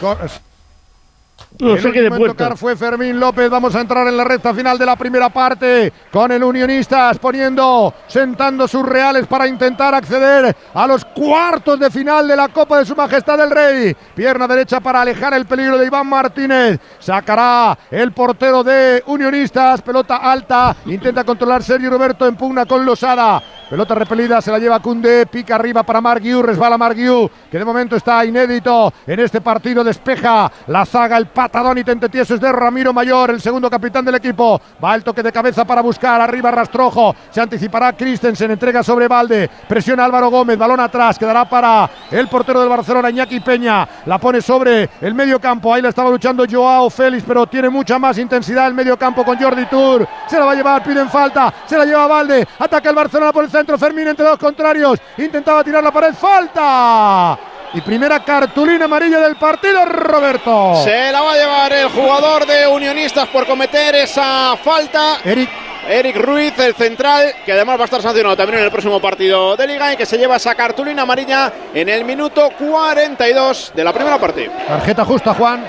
No 1.61 1.75
el 1.75 1.83
sé 1.83 1.93
qué 1.93 2.01
de 2.01 2.07
en 2.07 2.27
tocar 2.27 2.57
fue 2.57 2.75
Fermín 2.77 3.21
López. 3.21 3.51
Vamos 3.51 3.75
a 3.75 3.81
entrar 3.81 4.07
en 4.07 4.17
la 4.17 4.25
recta 4.25 4.55
final 4.55 4.79
de 4.79 4.87
la 4.87 4.97
primera 4.97 5.29
parte 5.29 5.93
con 6.11 6.33
el 6.33 6.43
Unionistas 6.43 7.19
poniendo, 7.19 7.93
sentando 8.07 8.67
sus 8.67 8.87
reales 8.87 9.27
para 9.27 9.47
intentar 9.47 9.95
acceder 9.95 10.57
a 10.73 10.87
los 10.87 11.05
cuartos 11.05 11.79
de 11.79 11.91
final 11.91 12.27
de 12.27 12.37
la 12.37 12.49
Copa 12.49 12.79
de 12.79 12.87
Su 12.87 12.97
Majestad 12.97 13.41
el 13.41 13.51
Rey. 13.51 13.97
Pierna 14.15 14.49
derecha 14.49 14.81
para 14.81 15.03
alejar 15.03 15.35
el 15.35 15.47
peligro 15.47 15.77
de 15.77 15.87
Iván 15.87 16.07
Martínez. 16.07 16.81
Sacará 16.99 17.79
el 17.91 18.13
portero 18.13 18.65
de 18.65 19.03
Unionistas. 19.07 19.83
Pelota 19.83 20.17
alta. 20.17 20.75
Intenta 20.87 21.25
controlar 21.25 21.63
Sergio 21.63 21.91
Roberto 21.91 22.27
en 22.27 22.37
pugna 22.37 22.65
con 22.65 22.85
Losada. 22.85 23.43
Pelota 23.71 23.95
repelida, 23.95 24.43
se 24.43 24.51
la 24.51 24.59
lleva 24.59 24.81
Cunde, 24.81 25.27
pica 25.27 25.55
arriba 25.55 25.85
para 25.85 26.01
Marguiu, 26.01 26.43
resbala 26.43 26.77
Marguiu, 26.77 27.31
que 27.49 27.57
de 27.57 27.65
momento 27.65 27.95
está 27.95 28.25
inédito 28.25 28.93
en 29.07 29.21
este 29.21 29.41
partido, 29.41 29.85
despeja 29.85 30.51
la 30.67 30.85
zaga, 30.85 31.17
el 31.17 31.27
patadón 31.51 31.79
y 31.79 31.85
tentetieso 31.85 32.35
es 32.35 32.41
de 32.41 32.53
Ramiro 32.53 32.93
Mayor, 32.93 33.31
el 33.31 33.41
segundo 33.41 33.69
capitán 33.69 34.05
del 34.05 34.15
equipo, 34.15 34.61
va 34.83 34.95
el 34.95 35.03
toque 35.03 35.23
de 35.23 35.33
cabeza 35.33 35.65
para 35.65 35.83
buscar, 35.83 36.21
arriba 36.21 36.51
Rastrojo, 36.51 37.15
se 37.31 37.41
anticipará 37.41 37.93
Christensen, 37.93 38.53
entrega 38.53 38.83
sobre 38.85 39.09
Valde, 39.09 39.51
presiona 39.69 40.05
Álvaro 40.05 40.31
Gómez, 40.31 40.57
balón 40.57 40.79
atrás, 40.79 41.19
quedará 41.19 41.49
para 41.49 41.91
el 42.11 42.29
portero 42.29 42.61
del 42.61 42.69
Barcelona, 42.69 43.11
Iñaki 43.11 43.41
Peña, 43.41 43.87
la 44.07 44.19
pone 44.19 44.41
sobre 44.41 44.89
el 45.01 45.13
medio 45.13 45.41
campo, 45.41 45.75
ahí 45.75 45.83
la 45.83 45.89
estaba 45.89 46.11
luchando 46.11 46.45
Joao 46.49 46.89
Félix, 46.89 47.25
pero 47.27 47.47
tiene 47.47 47.69
mucha 47.69 47.99
más 47.99 48.17
intensidad 48.19 48.69
el 48.69 48.75
medio 48.75 48.97
campo 48.97 49.25
con 49.25 49.37
Jordi 49.37 49.67
Tour, 49.67 50.07
se 50.29 50.39
la 50.39 50.45
va 50.45 50.53
a 50.53 50.55
llevar, 50.55 50.85
piden 50.85 51.11
falta, 51.11 51.53
se 51.67 51.77
la 51.77 51.85
lleva 51.85 52.07
Valde, 52.07 52.47
ataca 52.59 52.91
el 52.91 52.95
Barcelona 52.95 53.33
por 53.33 53.45
el 53.45 53.51
centro, 53.51 53.77
Fermín 53.77 54.07
entre 54.07 54.25
dos 54.25 54.39
contrarios, 54.39 55.01
intentaba 55.19 55.65
tirar 55.65 55.83
la 55.83 55.91
pared, 55.91 56.15
falta. 56.15 57.39
Y 57.73 57.81
primera 57.83 58.21
cartulina 58.25 58.87
amarilla 58.87 59.21
del 59.21 59.37
partido, 59.37 59.85
Roberto. 59.85 60.83
Se 60.83 61.13
la 61.13 61.21
va 61.21 61.35
a 61.35 61.37
llevar 61.37 61.73
el 61.73 61.89
jugador 61.89 62.45
de 62.45 62.67
Unionistas 62.67 63.29
por 63.29 63.47
cometer 63.47 63.95
esa 63.95 64.57
falta. 64.57 65.19
Eric. 65.25 65.49
Eric 65.89 66.17
Ruiz, 66.17 66.59
el 66.59 66.75
central, 66.75 67.33
que 67.45 67.53
además 67.53 67.79
va 67.79 67.83
a 67.83 67.85
estar 67.87 68.03
sancionado 68.03 68.37
también 68.37 68.59
en 68.59 68.65
el 68.67 68.71
próximo 68.71 69.01
partido 69.01 69.57
de 69.57 69.67
Liga 69.67 69.93
y 69.93 69.97
que 69.97 70.05
se 70.05 70.19
lleva 70.19 70.37
esa 70.37 70.55
cartulina 70.55 71.03
amarilla 71.03 71.53
en 71.73 71.89
el 71.89 72.05
minuto 72.05 72.51
42 72.59 73.73
de 73.75 73.85
la 73.85 73.93
primera 73.93 74.19
parte. 74.19 74.51
Tarjeta 74.69 75.05
justa, 75.05 75.33
Juan. 75.35 75.65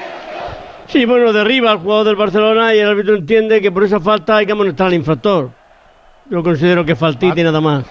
Sí, 0.88 1.06
bueno, 1.06 1.32
derriba 1.32 1.72
al 1.72 1.78
jugador 1.78 2.06
del 2.06 2.16
Barcelona 2.18 2.76
y 2.76 2.80
el 2.80 2.90
árbitro 2.90 3.16
entiende 3.16 3.62
que 3.62 3.72
por 3.72 3.84
esa 3.84 4.00
falta 4.00 4.38
hay 4.38 4.46
que 4.46 4.52
amonestar 4.52 4.88
al 4.88 4.94
infractor. 4.94 5.52
Yo 6.30 6.44
considero 6.44 6.84
que 6.84 6.96
faltita 6.96 7.40
y 7.40 7.44
nada 7.44 7.62
más. 7.62 7.86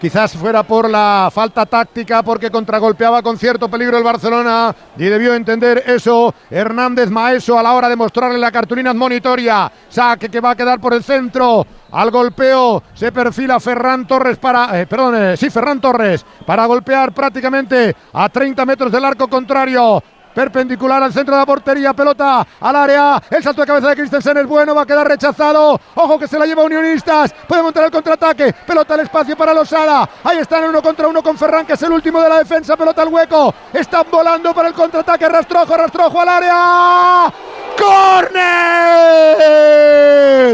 Quizás 0.00 0.32
fuera 0.32 0.62
por 0.62 0.88
la 0.88 1.28
falta 1.30 1.66
táctica, 1.66 2.22
porque 2.22 2.50
contragolpeaba 2.50 3.20
con 3.20 3.36
cierto 3.36 3.68
peligro 3.68 3.98
el 3.98 4.02
Barcelona 4.02 4.74
y 4.96 5.04
debió 5.04 5.34
entender 5.34 5.84
eso 5.86 6.34
Hernández 6.50 7.10
Maeso 7.10 7.58
a 7.58 7.62
la 7.62 7.74
hora 7.74 7.86
de 7.86 7.96
mostrarle 7.96 8.38
la 8.38 8.50
cartulina 8.50 8.92
admonitoria. 8.92 9.70
Saque 9.90 10.30
que 10.30 10.40
va 10.40 10.52
a 10.52 10.56
quedar 10.56 10.80
por 10.80 10.94
el 10.94 11.04
centro. 11.04 11.66
Al 11.92 12.10
golpeo 12.10 12.82
se 12.94 13.12
perfila 13.12 13.60
Ferran 13.60 14.06
Torres 14.06 14.38
para. 14.38 14.80
eh, 14.80 14.86
perdón, 14.86 15.36
sí, 15.36 15.50
Ferran 15.50 15.82
Torres 15.82 16.24
para 16.46 16.64
golpear 16.64 17.12
prácticamente 17.12 17.94
a 18.14 18.30
30 18.30 18.64
metros 18.64 18.90
del 18.90 19.04
arco 19.04 19.28
contrario. 19.28 20.02
Perpendicular 20.34 21.02
al 21.02 21.12
centro 21.12 21.34
de 21.34 21.40
la 21.40 21.46
portería, 21.46 21.92
pelota 21.92 22.46
al 22.60 22.76
área. 22.76 23.22
El 23.30 23.42
salto 23.42 23.62
de 23.62 23.66
cabeza 23.66 23.88
de 23.88 23.96
Christensen 23.96 24.36
es 24.38 24.46
bueno, 24.46 24.74
va 24.74 24.82
a 24.82 24.86
quedar 24.86 25.06
rechazado. 25.06 25.80
Ojo 25.94 26.18
que 26.18 26.28
se 26.28 26.38
la 26.38 26.46
lleva 26.46 26.62
Unionistas. 26.62 27.34
Puede 27.48 27.62
montar 27.62 27.84
el 27.84 27.90
contraataque. 27.90 28.52
Pelota 28.66 28.94
al 28.94 29.00
espacio 29.00 29.36
para 29.36 29.52
Losada. 29.52 30.08
Ahí 30.24 30.38
están 30.38 30.64
uno 30.64 30.80
contra 30.80 31.08
uno 31.08 31.22
con 31.22 31.36
Ferran, 31.36 31.66
que 31.66 31.72
es 31.72 31.82
el 31.82 31.92
último 31.92 32.20
de 32.20 32.28
la 32.28 32.38
defensa. 32.38 32.76
Pelota 32.76 33.02
al 33.02 33.08
hueco. 33.08 33.54
Están 33.72 34.06
volando 34.10 34.54
para 34.54 34.68
el 34.68 34.74
contraataque. 34.74 35.28
Rastrojo, 35.28 35.76
rastrojo 35.76 36.20
al 36.20 36.28
área. 36.28 37.32
¡Corner! 37.78 39.50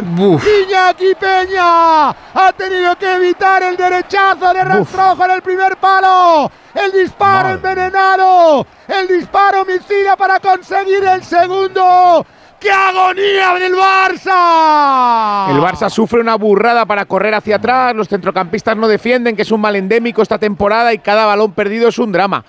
Iñaki 0.03 1.15
Peña 1.19 2.11
ha 2.11 2.53
tenido 2.57 2.97
que 2.97 3.15
evitar 3.15 3.63
el 3.63 3.77
derechazo 3.77 4.53
de 4.53 4.65
Rastrojo 4.65 5.25
en 5.25 5.31
el 5.31 5.43
primer 5.43 5.77
palo. 5.77 6.51
El 6.75 6.93
disparo 6.93 7.51
envenenado. 7.51 8.67
El 8.89 9.09
disparo 9.09 9.63
homicida 9.63 10.17
para 10.17 10.41
conseguir 10.41 11.03
el 11.05 11.23
segundo. 11.23 12.27
¡Qué 12.59 12.71
agonía 12.71 13.55
del 13.55 13.75
Barça! 13.75 15.51
El 15.51 15.61
Barça 15.61 15.91
sufre 15.91 16.21
una 16.21 16.37
burrada 16.37 16.87
para 16.87 17.05
correr 17.05 17.35
hacia 17.35 17.57
atrás, 17.57 17.95
los 17.95 18.09
centrocampistas 18.09 18.77
no 18.77 18.89
defienden, 18.89 19.37
que 19.37 19.43
es 19.43 19.51
un 19.51 19.61
mal 19.61 19.77
endémico 19.77 20.23
esta 20.23 20.39
temporada 20.39 20.93
y 20.95 20.99
cada 20.99 21.27
balón 21.27 21.53
perdido 21.53 21.89
es 21.89 21.99
un 21.99 22.13
drama. 22.13 22.45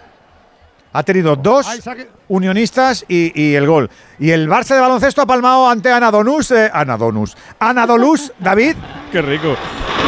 Ha 0.94 1.04
tenido 1.04 1.36
dos 1.36 1.68
unionistas 2.28 3.06
y, 3.08 3.32
y 3.40 3.56
el 3.56 3.68
gol. 3.68 3.90
Y 4.20 4.32
el 4.32 4.50
Barça 4.50 4.76
de 4.76 4.82
baloncesto 4.82 5.22
ha 5.22 5.26
palmado 5.26 5.70
ante 5.70 5.92
Anadonus. 5.92 6.52
Eh, 6.52 6.70
Anadonus. 6.74 7.38
Anadolus, 7.60 8.32
David. 8.40 8.76
Qué 9.12 9.22
rico. 9.22 9.56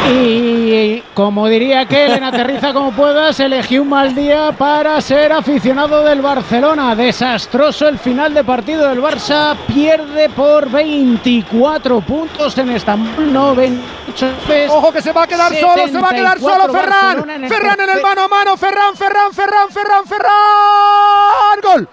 Y 0.08 1.02
como 1.14 1.46
diría 1.46 1.86
Kellen, 1.86 2.24
aterriza 2.24 2.72
como 2.72 2.90
puedas, 2.92 3.38
elegí 3.38 3.78
un 3.78 3.90
mal 3.90 4.14
día 4.14 4.50
para 4.56 5.00
ser 5.00 5.32
aficionado 5.32 6.02
del 6.02 6.22
Barcelona. 6.22 6.96
Desastroso 6.96 7.86
el 7.86 7.98
final 7.98 8.32
de 8.32 8.42
partido 8.42 8.88
del 8.88 9.00
Barça, 9.00 9.56
pierde 9.66 10.30
por 10.30 10.70
24 10.70 12.00
puntos 12.00 12.56
en 12.58 12.70
Estambul, 12.70 13.32
no 13.32 13.54
28 13.54 14.26
veces. 14.48 14.70
Ojo 14.70 14.90
que 14.90 15.02
se 15.02 15.12
va 15.12 15.24
a 15.24 15.26
quedar 15.26 15.54
solo, 15.54 15.86
se 15.86 16.00
va 16.00 16.08
a 16.08 16.14
quedar 16.14 16.40
solo 16.40 16.66
74 16.66 16.72
Ferran. 16.72 17.00
Barcelona 17.00 17.34
en 17.34 17.44
el 17.44 17.50
Ferran 17.50 17.80
en 17.80 18.02
mano 18.02 18.22
a 18.22 18.28
mano, 18.28 18.56
Ferran, 18.56 18.96
Ferran, 18.96 19.32
Ferran, 19.32 19.68
Ferran, 19.70 20.06
Ferran. 20.06 21.60
Gol. 21.62 21.88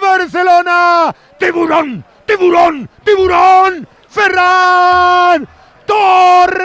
Barcelona. 0.00 1.14
Tiburón, 1.38 2.04
tiburón, 2.26 2.88
tiburón. 3.04 3.86
Ferran 4.08 5.46
Torres. 5.84 6.64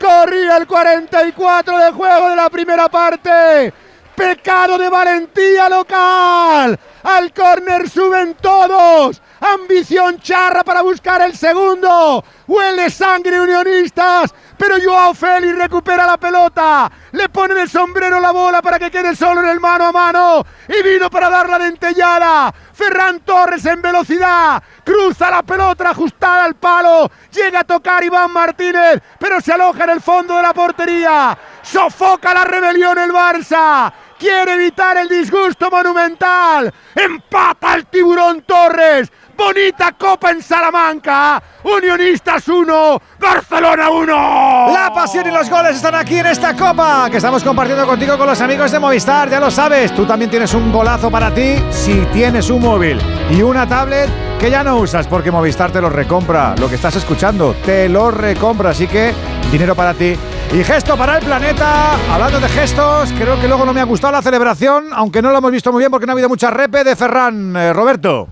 Corría 0.00 0.56
el 0.56 0.66
44 0.66 1.78
de 1.78 1.90
juego 1.92 2.30
de 2.30 2.36
la 2.36 2.48
primera 2.48 2.88
parte. 2.88 3.72
Pecado 4.18 4.76
de 4.78 4.88
valentía 4.88 5.68
local. 5.68 6.76
Al 7.04 7.32
córner 7.32 7.88
suben 7.88 8.34
todos. 8.34 9.22
Ambición 9.40 10.18
charra 10.18 10.64
para 10.64 10.82
buscar 10.82 11.22
el 11.22 11.36
segundo. 11.36 12.24
Huele 12.48 12.90
sangre 12.90 13.40
unionistas. 13.40 14.34
Pero 14.56 14.74
Joao 14.84 15.14
Félix 15.14 15.56
recupera 15.56 16.04
la 16.04 16.16
pelota. 16.16 16.90
Le 17.12 17.28
pone 17.28 17.54
de 17.54 17.68
sombrero 17.68 18.18
la 18.18 18.32
bola 18.32 18.60
para 18.60 18.80
que 18.80 18.90
quede 18.90 19.14
solo 19.14 19.40
en 19.40 19.50
el 19.50 19.60
mano 19.60 19.86
a 19.86 19.92
mano. 19.92 20.44
Y 20.66 20.82
vino 20.82 21.08
para 21.08 21.30
dar 21.30 21.48
la 21.48 21.60
dentellada. 21.60 22.52
Ferran 22.72 23.20
Torres 23.20 23.64
en 23.66 23.80
velocidad. 23.80 24.60
Cruza 24.82 25.30
la 25.30 25.44
pelota 25.44 25.90
ajustada 25.90 26.44
al 26.44 26.56
palo. 26.56 27.08
Llega 27.30 27.60
a 27.60 27.64
tocar 27.64 28.02
Iván 28.02 28.32
Martínez. 28.32 29.00
Pero 29.20 29.40
se 29.40 29.52
aloja 29.52 29.84
en 29.84 29.90
el 29.90 30.00
fondo 30.00 30.34
de 30.36 30.42
la 30.42 30.52
portería. 30.52 31.38
Sofoca 31.62 32.34
la 32.34 32.42
rebelión 32.42 32.98
el 32.98 33.12
Barça. 33.12 33.92
Quiere 34.18 34.54
evitar 34.54 34.96
el 34.96 35.08
disgusto 35.08 35.70
monumental. 35.70 36.74
Empata 36.94 37.74
el 37.74 37.86
tiburón 37.86 38.42
Torres. 38.42 39.12
Bonita 39.36 39.92
copa 39.92 40.32
en 40.32 40.42
Salamanca. 40.42 41.40
Unionistas 41.62 42.48
1, 42.48 43.02
Barcelona 43.20 43.88
1. 43.88 44.72
La 44.72 44.90
pasión 44.92 45.28
y 45.28 45.30
los 45.30 45.48
goles 45.48 45.76
están 45.76 45.94
aquí 45.94 46.18
en 46.18 46.26
esta 46.26 46.56
copa 46.56 47.08
que 47.08 47.18
estamos 47.18 47.44
compartiendo 47.44 47.86
contigo 47.86 48.18
con 48.18 48.26
los 48.26 48.40
amigos 48.40 48.72
de 48.72 48.80
Movistar. 48.80 49.30
Ya 49.30 49.38
lo 49.38 49.52
sabes, 49.52 49.94
tú 49.94 50.04
también 50.04 50.28
tienes 50.32 50.52
un 50.52 50.72
golazo 50.72 51.08
para 51.08 51.32
ti 51.32 51.54
si 51.70 51.94
tienes 52.12 52.50
un 52.50 52.62
móvil 52.62 52.98
y 53.30 53.42
una 53.42 53.68
tablet 53.68 54.10
que 54.40 54.50
ya 54.50 54.64
no 54.64 54.78
usas 54.78 55.06
porque 55.06 55.30
Movistar 55.30 55.70
te 55.70 55.80
lo 55.80 55.90
recompra. 55.90 56.56
Lo 56.58 56.68
que 56.68 56.74
estás 56.74 56.96
escuchando 56.96 57.54
te 57.64 57.88
lo 57.88 58.10
recompra. 58.10 58.70
Así 58.70 58.88
que 58.88 59.14
dinero 59.52 59.76
para 59.76 59.94
ti. 59.94 60.16
Y 60.50 60.64
gesto 60.64 60.96
para 60.96 61.18
el 61.18 61.24
planeta. 61.24 61.92
Hablando 62.10 62.40
de 62.40 62.48
gestos, 62.48 63.12
creo 63.18 63.38
que 63.38 63.46
luego 63.46 63.66
no 63.66 63.74
me 63.74 63.80
ha 63.82 63.84
gustado 63.84 64.14
la 64.14 64.22
celebración, 64.22 64.88
aunque 64.92 65.20
no 65.20 65.30
lo 65.30 65.38
hemos 65.38 65.52
visto 65.52 65.70
muy 65.70 65.80
bien 65.80 65.90
porque 65.90 66.06
no 66.06 66.12
ha 66.12 66.14
habido 66.14 66.28
mucha 66.28 66.50
repe 66.50 66.84
de 66.84 66.96
Ferran. 66.96 67.54
Eh, 67.54 67.72
Roberto. 67.74 68.28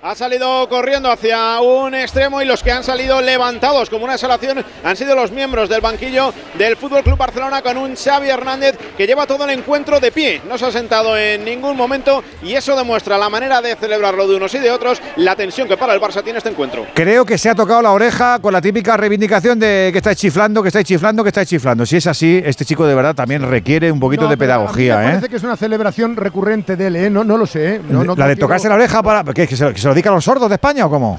Ha 0.00 0.14
salido 0.14 0.68
corriendo 0.68 1.10
hacia 1.10 1.60
un 1.60 1.92
extremo 1.92 2.40
y 2.40 2.44
los 2.44 2.62
que 2.62 2.70
han 2.70 2.84
salido 2.84 3.20
levantados 3.20 3.90
como 3.90 4.04
una 4.04 4.14
exhalación 4.14 4.64
han 4.84 4.96
sido 4.96 5.16
los 5.16 5.32
miembros 5.32 5.68
del 5.68 5.80
banquillo 5.80 6.32
del 6.56 6.76
Fútbol 6.76 7.02
Club 7.02 7.18
Barcelona 7.18 7.62
con 7.62 7.76
un 7.76 7.96
Xavi 7.96 8.28
Hernández 8.28 8.78
que 8.96 9.08
lleva 9.08 9.26
todo 9.26 9.44
el 9.44 9.50
encuentro 9.50 9.98
de 9.98 10.12
pie, 10.12 10.40
no 10.48 10.56
se 10.56 10.66
ha 10.66 10.70
sentado 10.70 11.16
en 11.18 11.44
ningún 11.44 11.76
momento 11.76 12.22
y 12.44 12.54
eso 12.54 12.76
demuestra 12.76 13.18
la 13.18 13.28
manera 13.28 13.60
de 13.60 13.74
celebrarlo 13.74 14.28
de 14.28 14.36
unos 14.36 14.54
y 14.54 14.58
de 14.60 14.70
otros, 14.70 15.02
la 15.16 15.34
tensión 15.34 15.66
que 15.66 15.76
para 15.76 15.94
el 15.94 16.00
Barça 16.00 16.22
tiene 16.22 16.38
este 16.38 16.50
encuentro. 16.50 16.86
Creo 16.94 17.24
que 17.24 17.36
se 17.36 17.50
ha 17.50 17.56
tocado 17.56 17.82
la 17.82 17.90
oreja 17.90 18.38
con 18.38 18.52
la 18.52 18.60
típica 18.60 18.96
reivindicación 18.96 19.58
de 19.58 19.90
que 19.90 19.98
estáis 19.98 20.16
chiflando, 20.18 20.62
que 20.62 20.68
estáis 20.68 20.86
chiflando, 20.86 21.24
que 21.24 21.30
estáis 21.30 21.48
chiflando. 21.48 21.84
Si 21.84 21.96
es 21.96 22.06
así, 22.06 22.40
este 22.44 22.64
chico 22.64 22.86
de 22.86 22.94
verdad 22.94 23.16
también 23.16 23.42
requiere 23.42 23.90
un 23.90 23.98
poquito 23.98 24.28
de 24.28 24.36
pedagogía, 24.36 24.98
me 24.98 25.02
¿eh? 25.02 25.08
Parece 25.08 25.28
que 25.28 25.36
es 25.36 25.42
una 25.42 25.56
celebración 25.56 26.14
recurrente 26.14 26.76
de 26.76 26.86
él, 26.86 26.96
¿eh? 26.96 27.10
No, 27.10 27.24
no 27.24 27.36
lo 27.36 27.46
sé, 27.46 27.74
¿eh? 27.76 27.80
No, 27.88 28.04
no 28.04 28.14
la 28.14 28.28
de 28.28 28.34
quiero- 28.34 28.46
tocarse 28.46 28.68
la 28.68 28.76
oreja 28.76 29.02
para 29.02 29.24
que, 29.24 29.48
que 29.48 29.56
se, 29.56 29.64
lo- 29.64 29.72
que 29.72 29.78
se 29.80 29.87
lo 29.88 29.94
dedica 29.94 30.10
a 30.10 30.14
los 30.14 30.24
sordos 30.24 30.48
de 30.48 30.54
España 30.54 30.86
o 30.86 30.90
cómo? 30.90 31.18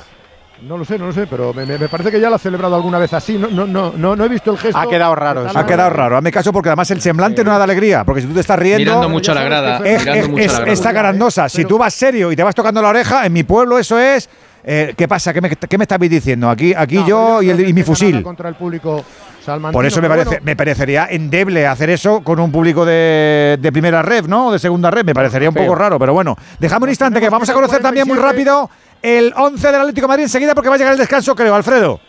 No 0.62 0.78
lo 0.78 0.84
sé, 0.84 1.00
no 1.00 1.06
lo 1.06 1.14
sé, 1.14 1.26
pero 1.26 1.54
me, 1.54 1.66
parece 1.88 2.12
que 2.12 2.20
ya 2.20 2.30
lo 2.30 2.36
ha 2.36 2.40
celebrado 2.40 2.76
alguna 2.76 3.00
vez 3.00 3.14
así. 3.14 3.38
No, 3.38 3.48
no, 3.48 3.66
no, 3.66 3.94
no, 3.96 4.16
no 4.18 4.26
he 4.26 4.28
visto 4.28 4.52
el 4.52 4.58
gesto. 4.58 4.78
Ha 4.78 4.90
quedado 4.90 5.16
raro. 5.16 5.46
Ha 5.56 5.66
quedado 5.66 5.90
raro. 5.90 6.18
Hazme 6.18 6.34
caso 6.34 6.52
porque 6.52 6.68
además 6.68 6.92
el 6.92 7.00
semblante 7.02 7.46
no 7.46 7.58
da 7.58 7.64
alegría. 7.64 8.04
Porque 8.04 8.22
si 8.22 8.28
tú 8.28 8.34
te 8.34 8.42
estás 8.42 8.60
riendo. 8.60 8.84
Mirando 8.84 9.08
mucho 9.08 9.32
a 9.32 9.36
la 9.36 9.44
grada, 9.44 9.78
Es, 9.86 10.02
es- 10.02 10.06
la 10.06 10.18
es- 10.18 10.28
grada. 10.54 10.72
Está 10.72 10.94
carandosa. 10.94 11.48
Si 11.48 11.64
tú 11.64 11.78
vas 11.78 11.94
serio 11.94 12.30
y 12.32 12.36
te 12.36 12.44
vas 12.44 12.54
tocando 12.54 12.82
la 12.82 12.90
oreja, 12.90 13.26
en 13.26 13.32
mi 13.32 13.44
pueblo 13.44 13.78
eso 13.80 13.98
es. 13.98 14.30
Eh, 14.64 14.94
¿Qué 14.98 15.08
pasa? 15.08 15.34
¿Qué 15.34 15.42
me, 15.42 15.50
qué 15.50 15.78
me 15.78 15.86
diciendo? 16.10 16.50
Aquí, 16.50 16.74
aquí 16.76 17.04
yo 17.08 17.42
y, 17.42 17.50
el- 17.50 17.68
y 17.68 17.74
mi 17.74 17.84
fusil. 17.84 18.22
Contra 18.24 18.50
el 18.50 18.56
público 18.56 19.04
salmantino, 19.44 19.72
Por 19.78 19.86
eso 19.86 20.02
me, 20.02 20.08
parece, 20.08 20.30
bueno, 20.30 20.42
me 20.46 20.56
parecería 20.56 21.08
endeble 21.10 21.66
hacer 21.66 21.90
eso 21.90 22.22
con 22.22 22.40
un 22.40 22.52
público 22.52 22.86
de, 22.86 23.58
de 23.60 23.72
primera 23.72 24.02
red, 24.02 24.26
¿no? 24.26 24.48
O 24.48 24.52
de 24.52 24.60
segunda 24.60 24.92
red. 24.92 25.06
Me 25.06 25.14
parecería 25.14 25.50
un 25.50 25.56
poco 25.56 25.76
raro, 25.76 25.98
pero 26.00 26.14
bueno. 26.14 26.36
Dejame 26.60 26.84
un 26.84 26.90
instante 26.90 27.20
que 27.20 27.30
vamos 27.30 27.50
a 27.50 27.54
conocer 27.54 27.82
también 27.82 28.08
muy 28.08 28.18
rápido 28.18 28.70
el 29.02 29.34
11 29.36 29.68
del 29.72 29.82
Atlético 29.82 30.06
de 30.06 30.10
Madrid 30.10 30.24
enseguida 30.24 30.54
porque 30.54 30.70
va 30.70 30.76
a 30.76 30.78
llegar 30.78 30.94
el 30.94 31.00
descanso, 31.00 31.36
creo, 31.36 31.56
Alfredo. 31.56 32.00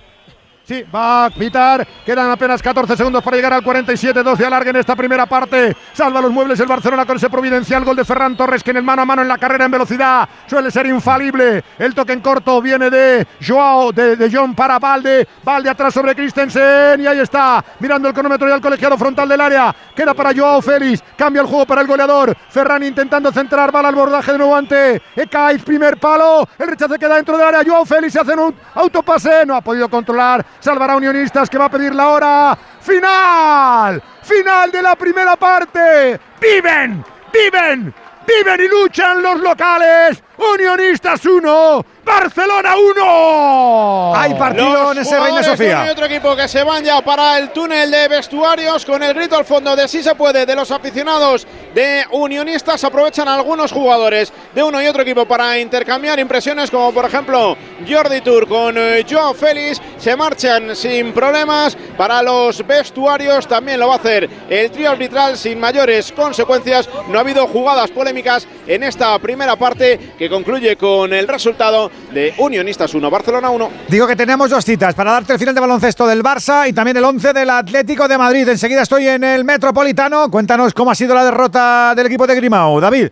Sí, 0.70 0.84
va 0.84 1.24
a 1.24 1.30
pitar. 1.30 1.84
Quedan 2.06 2.30
apenas 2.30 2.62
14 2.62 2.96
segundos 2.96 3.24
para 3.24 3.36
llegar 3.36 3.52
al 3.52 3.64
47-2 3.64 4.36
de 4.36 4.46
alargue 4.46 4.70
en 4.70 4.76
esta 4.76 4.94
primera 4.94 5.26
parte. 5.26 5.76
Salva 5.92 6.20
los 6.20 6.30
muebles 6.30 6.60
el 6.60 6.68
Barcelona 6.68 7.04
con 7.04 7.16
ese 7.16 7.28
providencial 7.28 7.84
gol 7.84 7.96
de 7.96 8.04
Ferran 8.04 8.36
Torres 8.36 8.62
que 8.62 8.70
en 8.70 8.76
el 8.76 8.84
mano 8.84 9.02
a 9.02 9.04
mano 9.04 9.20
en 9.20 9.26
la 9.26 9.36
carrera 9.36 9.64
en 9.64 9.72
velocidad 9.72 10.28
suele 10.46 10.70
ser 10.70 10.86
infalible. 10.86 11.64
El 11.76 11.92
toque 11.92 12.12
en 12.12 12.20
corto 12.20 12.62
viene 12.62 12.88
de 12.88 13.26
Joao, 13.44 13.90
de, 13.90 14.30
John 14.32 14.54
para 14.54 14.78
Valde. 14.78 15.26
Valde 15.42 15.70
atrás 15.70 15.92
sobre 15.92 16.14
Christensen 16.14 17.00
y 17.00 17.06
ahí 17.08 17.18
está. 17.18 17.64
Mirando 17.80 18.06
el 18.06 18.14
cronómetro 18.14 18.48
y 18.48 18.52
al 18.52 18.60
colegiado 18.60 18.96
frontal 18.96 19.28
del 19.28 19.40
área. 19.40 19.74
Queda 19.96 20.14
para 20.14 20.32
Joao 20.32 20.62
Félix. 20.62 21.02
Cambia 21.16 21.42
el 21.42 21.48
juego 21.48 21.66
para 21.66 21.80
el 21.80 21.88
goleador. 21.88 22.36
Ferran 22.48 22.84
intentando 22.84 23.32
centrar. 23.32 23.72
Bala 23.72 23.88
al 23.88 23.96
bordaje 23.96 24.30
de 24.30 24.38
nuevo 24.38 24.54
ante 24.54 25.02
Ekaiz. 25.16 25.64
Primer 25.64 25.96
palo. 25.96 26.48
El 26.56 26.68
rechace 26.68 26.96
queda 26.96 27.16
dentro 27.16 27.36
del 27.36 27.48
área. 27.48 27.64
Joao 27.66 27.84
Félix 27.84 28.12
se 28.12 28.20
hace 28.20 28.34
un 28.34 28.54
autopase. 28.76 29.44
No 29.44 29.56
ha 29.56 29.60
podido 29.62 29.88
controlar. 29.88 30.46
Salvará 30.60 30.92
a 30.92 30.96
Unionistas 30.96 31.48
que 31.48 31.58
va 31.58 31.66
a 31.66 31.70
pedir 31.70 31.94
la 31.94 32.08
hora. 32.08 32.58
¡Final! 32.80 34.02
¡Final 34.22 34.70
de 34.70 34.82
la 34.82 34.94
primera 34.94 35.36
parte! 35.36 36.20
¡Viven! 36.40 37.04
¡Viven! 37.32 37.94
¡Viven 38.26 38.60
y 38.60 38.68
luchan 38.68 39.22
los 39.22 39.40
locales! 39.40 40.22
Unionistas 40.40 41.24
1, 41.26 41.84
Barcelona 42.02 42.74
1. 42.76 44.16
Hay 44.16 44.34
partido 44.34 44.92
en 44.92 44.98
ese 44.98 45.20
Reina 45.20 45.42
Sofía. 45.42 45.76
uno 45.80 45.86
y 45.86 45.90
otro 45.90 46.06
equipo 46.06 46.34
que 46.34 46.48
se 46.48 46.64
van 46.64 46.82
ya 46.82 47.02
para 47.02 47.36
el 47.36 47.50
túnel 47.50 47.90
de 47.90 48.08
vestuarios 48.08 48.86
con 48.86 49.02
el 49.02 49.12
grito 49.12 49.36
al 49.36 49.44
fondo 49.44 49.76
de 49.76 49.86
si 49.86 50.02
se 50.02 50.14
puede 50.14 50.46
de 50.46 50.56
los 50.56 50.70
aficionados 50.70 51.46
de 51.74 52.04
Unionistas. 52.12 52.82
Aprovechan 52.84 53.28
algunos 53.28 53.70
jugadores 53.70 54.32
de 54.54 54.62
uno 54.62 54.82
y 54.82 54.86
otro 54.86 55.02
equipo 55.02 55.26
para 55.26 55.58
intercambiar 55.58 56.18
impresiones, 56.18 56.70
como 56.70 56.90
por 56.92 57.04
ejemplo 57.04 57.56
Jordi 57.86 58.22
Tour 58.22 58.48
con 58.48 58.78
eh, 58.78 59.04
Joao 59.08 59.34
Félix. 59.34 59.80
Se 59.98 60.16
marchan 60.16 60.74
sin 60.74 61.12
problemas 61.12 61.76
para 61.98 62.22
los 62.22 62.66
vestuarios. 62.66 63.46
También 63.46 63.78
lo 63.78 63.88
va 63.88 63.94
a 63.94 63.98
hacer 63.98 64.28
el 64.48 64.70
trío 64.70 64.90
arbitral 64.90 65.36
sin 65.36 65.60
mayores 65.60 66.12
consecuencias. 66.12 66.88
No 67.08 67.18
ha 67.18 67.20
habido 67.20 67.46
jugadas 67.46 67.90
polémicas 67.90 68.48
en 68.66 68.82
esta 68.84 69.18
primera 69.18 69.56
parte 69.56 70.14
que 70.18 70.29
concluye 70.30 70.76
con 70.76 71.12
el 71.12 71.28
resultado 71.28 71.90
de 72.12 72.32
Unionistas 72.38 72.94
1, 72.94 73.10
Barcelona 73.10 73.50
1. 73.50 73.70
Digo 73.88 74.06
que 74.06 74.16
tenemos 74.16 74.48
dos 74.48 74.64
citas 74.64 74.94
para 74.94 75.12
darte 75.12 75.34
el 75.34 75.38
final 75.38 75.54
de 75.54 75.60
baloncesto 75.60 76.06
del 76.06 76.22
Barça 76.22 76.68
y 76.68 76.72
también 76.72 76.96
el 76.96 77.04
11 77.04 77.34
del 77.34 77.50
Atlético 77.50 78.08
de 78.08 78.16
Madrid. 78.16 78.48
Enseguida 78.48 78.82
estoy 78.82 79.08
en 79.08 79.24
el 79.24 79.44
Metropolitano. 79.44 80.30
Cuéntanos 80.30 80.72
cómo 80.72 80.90
ha 80.90 80.94
sido 80.94 81.14
la 81.14 81.24
derrota 81.24 81.94
del 81.94 82.06
equipo 82.06 82.26
de 82.26 82.36
Grimao. 82.36 82.80
David. 82.80 83.08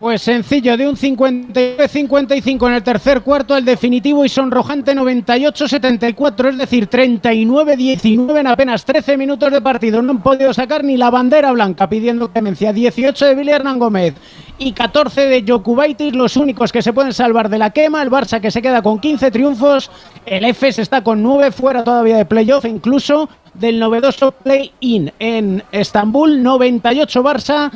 Pues 0.00 0.22
sencillo, 0.22 0.76
de 0.76 0.88
un 0.88 0.94
59-55 0.94 2.68
en 2.68 2.74
el 2.74 2.84
tercer 2.84 3.22
cuarto, 3.22 3.56
el 3.56 3.64
definitivo 3.64 4.24
y 4.24 4.28
sonrojante 4.28 4.94
98-74, 4.94 6.50
es 6.50 6.58
decir, 6.58 6.88
39-19 6.88 8.38
en 8.38 8.46
apenas 8.46 8.84
13 8.84 9.16
minutos 9.16 9.50
de 9.50 9.60
partido. 9.60 10.00
No 10.00 10.12
han 10.12 10.22
podido 10.22 10.54
sacar 10.54 10.84
ni 10.84 10.96
la 10.96 11.10
bandera 11.10 11.50
blanca 11.50 11.88
pidiendo 11.88 12.30
clemencia. 12.30 12.72
18 12.72 13.26
de 13.26 13.34
Billy 13.34 13.50
Hernán 13.50 13.80
Gómez 13.80 14.14
y 14.56 14.70
14 14.70 15.22
de 15.26 15.44
Jokubaitis, 15.44 16.14
los 16.14 16.36
únicos 16.36 16.70
que 16.70 16.80
se 16.80 16.92
pueden 16.92 17.12
salvar 17.12 17.48
de 17.48 17.58
la 17.58 17.70
quema. 17.70 18.00
El 18.00 18.10
Barça 18.10 18.40
que 18.40 18.52
se 18.52 18.62
queda 18.62 18.82
con 18.82 19.00
15 19.00 19.32
triunfos, 19.32 19.90
el 20.26 20.44
EFES 20.44 20.78
está 20.78 21.02
con 21.02 21.24
9 21.24 21.50
fuera 21.50 21.82
todavía 21.82 22.18
de 22.18 22.24
playoff, 22.24 22.66
incluso 22.66 23.28
del 23.52 23.80
novedoso 23.80 24.30
play-in 24.30 25.10
en 25.18 25.64
Estambul, 25.72 26.40
98 26.40 27.24
Barça, 27.24 27.72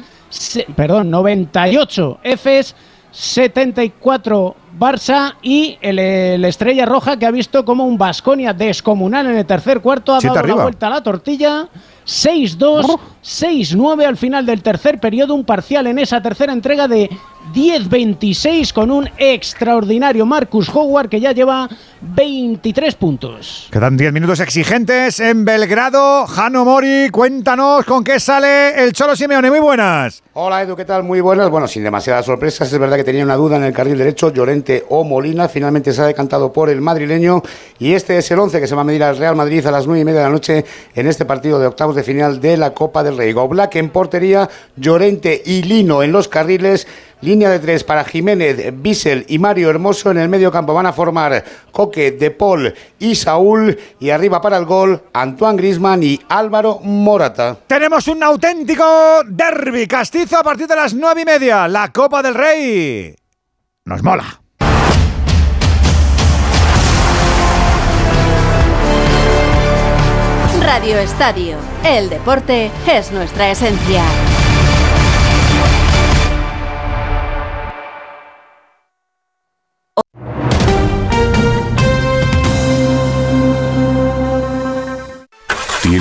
perdón, 0.77 1.11
98 1.11 2.21
Efes, 2.23 2.75
74 3.11 4.57
Barça 4.78 5.35
y 5.43 5.78
el, 5.81 5.99
el 5.99 6.44
Estrella 6.44 6.86
Roja 6.86 7.16
que 7.19 7.27
ha 7.27 7.31
visto 7.31 7.65
como 7.65 7.85
un 7.85 7.99
Basconia 7.99 8.53
descomunal 8.53 9.27
en 9.27 9.36
el 9.36 9.47
tercer 9.47 9.81
cuarto 9.81 10.15
ha 10.15 10.20
dado 10.20 10.35
la 10.35 10.40
arriba. 10.40 10.62
vuelta 10.62 10.86
a 10.86 10.90
la 10.90 11.03
tortilla. 11.03 11.69
6-2, 12.05 12.99
6-9 13.23 14.05
al 14.05 14.16
final 14.16 14.44
del 14.44 14.61
tercer 14.61 14.99
periodo, 14.99 15.35
un 15.35 15.44
parcial 15.44 15.86
en 15.86 16.01
esa 16.01 16.20
tercera 16.20 16.53
entrega 16.53 16.89
de 16.89 17.09
10-26 17.55 18.73
con 18.73 18.90
un 18.90 19.09
extraordinario 19.19 20.27
Marcus 20.27 20.69
Howard 20.69 21.09
que 21.09 21.20
ya 21.20 21.32
lleva 21.32 21.69
23 22.01 22.94
puntos. 22.94 23.69
Quedan 23.70 23.97
10 23.97 24.12
minutos 24.12 24.40
exigentes 24.40 25.20
en 25.20 25.44
Belgrado. 25.44 26.27
Jano 26.27 26.65
Mori, 26.65 27.09
cuéntanos 27.11 27.85
con 27.85 28.03
qué 28.05 28.19
sale 28.19 28.82
el 28.82 28.93
Cholo 28.93 29.15
Simeone. 29.16 29.51
Muy 29.51 29.61
buenas. 29.61 30.23
Hola 30.35 30.62
Edu, 30.62 30.74
¿qué 30.77 30.85
tal? 30.85 31.03
Muy 31.03 31.20
buenas. 31.20 31.51
Bueno, 31.51 31.69
sin 31.69 31.85
demasiadas 31.85 32.27
sorpresas, 32.27 32.73
es 32.73 32.78
verdad 32.78 32.97
que 32.97 33.05
tenía 33.05 33.24
una 33.24 33.36
duda 33.36 33.57
en 33.57 33.65
el 33.65 33.73
carril 33.73 33.99
derecho, 33.99 34.32
Llorente 34.32 34.62
o 34.89 35.05
Molina. 35.05 35.49
Finalmente 35.49 35.93
se 35.93 36.03
ha 36.03 36.07
decantado 36.07 36.53
por 36.53 36.71
el 36.71 36.81
madrileño 36.81 37.43
y 37.79 37.93
este 37.95 38.19
es 38.19 38.31
el 38.31 38.39
11 38.39 38.61
que 38.61 38.67
se 38.67 38.75
va 38.75 38.83
a 38.83 38.85
medir 38.85 39.03
al 39.05 39.17
Real 39.17 39.37
Madrid 39.37 39.67
a 39.67 39.71
las 39.71 39.87
9 39.87 40.01
y 40.01 40.05
media 40.05 40.21
de 40.21 40.27
la 40.27 40.33
noche 40.33 40.65
en 40.95 41.07
este 41.07 41.25
partido 41.25 41.59
de 41.59 41.67
octavos 41.67 41.97
de 41.97 42.03
final 42.03 42.41
de 42.41 42.57
la 42.57 42.73
Copa 42.73 43.03
del 43.03 43.17
Rey. 43.17 43.33
Black 43.33 43.77
en 43.77 43.91
portería, 43.91 44.49
Llorente 44.77 45.43
y 45.45 45.63
Lino 45.63 46.03
en 46.03 46.13
los 46.13 46.29
carriles. 46.29 46.87
Línea 47.23 47.51
de 47.51 47.61
tres 47.61 47.85
para 47.85 48.05
Jiménez, 48.05 48.75
Bissell 48.83 49.25
y 49.29 49.39
Mario 49.39 49.71
Hermoso. 49.71 50.11
En 50.11 50.19
el 50.19 50.29
medio 50.29 50.51
campo 50.51 50.75
van 50.75 50.87
a 50.87 50.93
formar 50.93 51.45
Coque, 51.71 52.11
De 52.11 52.33
Paul 52.33 52.75
y 52.99 53.15
Saúl. 53.15 53.79
Y 54.01 54.11
arriba 54.11 54.41
para 54.41 54.57
el 54.57 54.65
gol, 54.65 55.01
Antoine 55.13 55.57
Grisman 55.57 56.03
y 56.03 56.21
Álvaro 56.29 56.81
Morata. 56.81 57.59
Tenemos 57.69 58.09
un 58.09 58.25
auténtico 58.25 59.23
derby 59.25 59.87
castizo 59.87 60.39
a 60.39 60.43
partir 60.43 60.67
de 60.67 60.75
las 60.75 60.95
9 60.95 61.23
y 61.23 61.25
media. 61.25 61.69
La 61.69 61.93
Copa 61.93 62.23
del 62.23 62.35
Rey. 62.35 63.15
Nos 63.85 64.03
mola. 64.03 64.41
Radio 70.63 70.99
Estadio. 70.99 71.57
El 71.85 72.09
deporte 72.09 72.71
es 72.87 73.11
nuestra 73.11 73.51
esencia. 73.51 74.05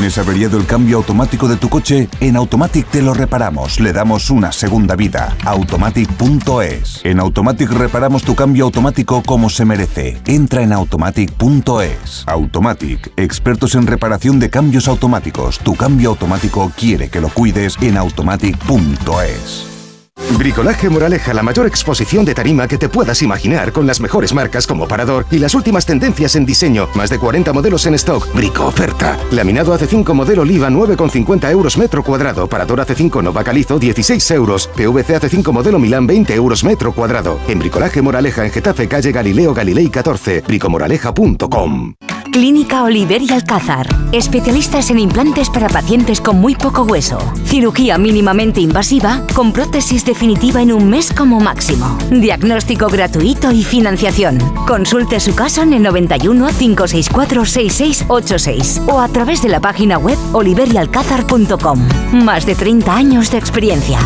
¿Tienes 0.02 0.18
averiado 0.18 0.58
el 0.58 0.66
cambio 0.66 0.98
automático 0.98 1.48
de 1.48 1.58
tu 1.58 1.70
coche? 1.70 2.10
En 2.22 2.36
Automatic 2.36 2.88
te 2.88 3.04
lo 3.04 3.14
reparamos, 3.14 3.80
le 3.80 3.94
damos 3.94 4.32
una 4.32 4.52
segunda 4.52 4.96
vida. 4.96 5.38
Automatic.es. 5.46 7.02
En 7.04 7.20
Automatic 7.20 7.70
reparamos 7.70 8.24
tu 8.24 8.34
cambio 8.34 8.66
automático 8.66 9.22
como 9.22 9.48
se 9.52 9.64
merece. 9.64 10.20
Entra 10.26 10.64
en 10.64 10.74
Automatic.es. 10.74 12.24
Automatic, 12.26 13.12
expertos 13.16 13.76
en 13.76 13.86
reparación 13.86 14.40
de 14.40 14.50
cambios 14.50 14.88
automáticos. 14.88 15.60
Tu 15.60 15.76
cambio 15.76 16.10
automático 16.10 16.72
quiere 16.76 17.10
que 17.10 17.22
lo 17.22 17.30
cuides 17.30 17.78
en 17.80 17.96
Automatic.es. 17.98 19.81
Bricolaje 20.18 20.90
Moraleja, 20.90 21.34
la 21.34 21.44
mayor 21.44 21.68
exposición 21.68 22.26
de 22.26 22.34
tarima 22.34 22.68
que 22.68 22.78
te 22.78 22.90
puedas 22.90 23.22
imaginar 23.22 23.72
con 23.72 23.88
las 23.88 24.02
mejores 24.02 24.34
marcas 24.34 24.68
como 24.68 24.88
Parador 24.88 25.26
y 25.32 25.40
las 25.40 25.56
últimas 25.56 25.86
tendencias 25.86 26.36
en 26.36 26.46
diseño. 26.46 26.90
Más 26.96 27.10
de 27.10 27.20
40 27.20 27.54
modelos 27.54 27.86
en 27.86 27.94
stock. 27.96 28.28
Brico 28.34 28.66
oferta. 28.66 29.18
Laminado 29.32 29.78
AC5 29.78 30.14
modelo 30.14 30.42
Oliva 30.42 30.70
9,50 30.70 31.52
euros 31.52 31.78
metro 31.78 32.04
cuadrado. 32.04 32.48
Parador 32.48 32.80
AC5 32.80 33.24
Nova 33.24 33.44
Calizo 33.44 33.80
16 33.80 34.32
euros. 34.32 34.68
PVC 34.76 35.22
AC5 35.22 35.52
modelo 35.52 35.80
Milán 35.80 36.08
20 36.08 36.34
euros 36.34 36.64
metro 36.64 36.92
cuadrado. 36.92 37.40
En 37.48 37.60
Bricolaje 37.60 38.02
Moraleja 38.02 38.46
en 38.46 38.52
Getafe, 38.52 38.88
calle 38.88 39.12
Galileo 39.12 39.54
Galilei 39.54 39.90
14. 39.90 40.42
Bricomoraleja.com. 40.42 41.94
Clínica 42.32 42.84
Oliver 42.84 43.22
y 43.22 43.30
Alcázar. 43.32 43.88
Especialistas 44.14 44.90
en 44.90 45.00
implantes 45.00 45.50
para 45.50 45.68
pacientes 45.68 46.22
con 46.22 46.40
muy 46.40 46.56
poco 46.56 46.84
hueso. 46.84 47.20
Cirugía 47.44 47.98
mínimamente 47.98 48.62
invasiva 48.62 49.22
con 49.36 49.52
prótesis 49.52 50.06
definitiva 50.12 50.62
en 50.62 50.74
un 50.74 50.90
mes 50.90 51.10
como 51.14 51.40
máximo. 51.40 51.98
Diagnóstico 52.10 52.88
gratuito 52.88 53.50
y 53.50 53.64
financiación. 53.64 54.40
Consulte 54.68 55.22
su 55.22 55.34
caso 55.36 55.62
en 55.62 55.72
el 55.72 55.84
91 55.84 56.48
564 56.48 57.46
6686 57.46 58.82
o 58.90 59.00
a 59.00 59.08
través 59.08 59.42
de 59.42 59.48
la 59.48 59.62
página 59.62 59.98
web 59.98 60.18
oliverialcázar.com. 60.34 61.80
Más 62.12 62.46
de 62.46 62.56
30 62.56 62.94
años 62.94 63.32
de 63.32 63.38
experiencia. 63.38 64.00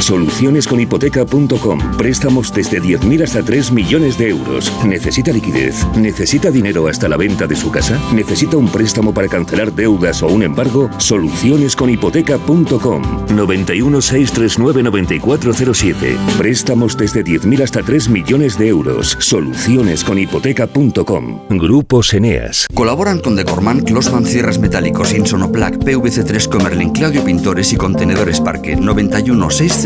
Solucionesconhipoteca.com. 0.00 1.96
Préstamos 1.96 2.52
desde 2.52 2.80
10.000 2.80 3.24
hasta 3.24 3.42
3 3.42 3.72
millones 3.72 4.16
de 4.18 4.28
euros. 4.28 4.70
¿Necesita 4.84 5.32
liquidez? 5.32 5.86
¿Necesita 5.96 6.50
dinero 6.50 6.88
hasta 6.88 7.08
la 7.08 7.16
venta 7.16 7.46
de 7.46 7.56
su 7.56 7.70
casa? 7.70 7.98
¿Necesita 8.12 8.58
un 8.58 8.68
préstamo 8.68 9.14
para 9.14 9.28
cancelar 9.28 9.72
deudas 9.72 10.22
o 10.22 10.26
un 10.28 10.42
embargo? 10.42 10.90
Solucionesconhipoteca.com. 10.98 13.02
91 13.34 14.00
639 14.00 14.82
9407. 14.82 16.16
Préstamos 16.38 16.96
desde 16.96 17.22
10.000 17.24 17.62
hasta 17.62 17.82
3 17.82 18.08
millones 18.10 18.58
de 18.58 18.68
euros. 18.68 19.16
Solucionesconhipoteca.com. 19.18 21.40
Grupos 21.50 22.14
Eneas. 22.14 22.66
Colaboran 22.74 23.20
con 23.20 23.36
Decorman, 23.36 23.80
Closman 23.80 24.26
Cierres 24.26 24.58
Metálicos, 24.58 25.14
Insonoplac, 25.14 25.76
PVC3 25.78 26.48
Comerlin, 26.48 26.90
Claudio 26.90 27.24
Pintores 27.24 27.72
y 27.72 27.76
Contenedores 27.76 28.40
Parque 28.40 28.76
91 28.76 29.50
609 29.50 29.85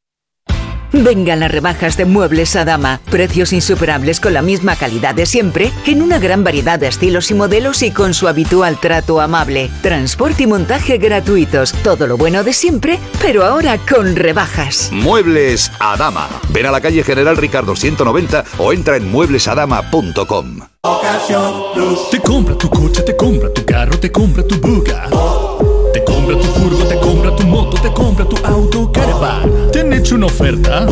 Vengan 0.93 1.39
las 1.39 1.51
rebajas 1.51 1.97
de 1.97 2.05
Muebles 2.05 2.55
a 2.55 2.65
Dama. 2.65 2.99
Precios 3.09 3.53
insuperables 3.53 4.19
con 4.19 4.33
la 4.33 4.41
misma 4.41 4.75
calidad 4.75 5.15
de 5.15 5.25
siempre, 5.25 5.71
en 5.85 6.01
una 6.01 6.19
gran 6.19 6.43
variedad 6.43 6.79
de 6.79 6.87
estilos 6.87 7.31
y 7.31 7.33
modelos 7.33 7.81
y 7.81 7.91
con 7.91 8.13
su 8.13 8.27
habitual 8.27 8.79
trato 8.79 9.21
amable. 9.21 9.69
Transporte 9.81 10.43
y 10.43 10.47
montaje 10.47 10.97
gratuitos. 10.97 11.71
Todo 11.83 12.07
lo 12.07 12.17
bueno 12.17 12.43
de 12.43 12.53
siempre, 12.53 12.99
pero 13.21 13.45
ahora 13.45 13.77
con 13.77 14.15
rebajas. 14.15 14.89
Muebles 14.91 15.71
a 15.79 15.95
Dama. 15.97 16.27
Ven 16.49 16.65
a 16.65 16.71
la 16.71 16.81
calle 16.81 17.03
General 17.03 17.37
Ricardo 17.37 17.75
190 17.75 18.43
o 18.57 18.73
entra 18.73 18.97
en 18.97 19.09
mueblesadama.com. 19.11 20.59
Te 22.11 22.19
compra 22.19 22.57
tu 22.57 22.69
coche, 22.69 23.03
te 23.03 23.15
compra 23.15 23.53
tu 23.53 23.63
carro, 23.65 23.99
te 23.99 24.11
compra 24.11 24.43
tu 24.43 24.59
buga. 24.59 25.07
Te 26.01 26.13
compra 26.13 26.35
tu 26.35 26.43
furgo, 26.45 26.83
te 26.85 26.99
compra 26.99 27.35
tu 27.35 27.43
moto, 27.43 27.79
te 27.79 27.93
compra 27.93 28.25
tu 28.25 28.35
auto, 28.43 28.91
caravan. 28.91 29.71
¿Te 29.71 29.81
han 29.81 29.93
hecho 29.93 30.15
una 30.15 30.25
oferta? 30.25 30.87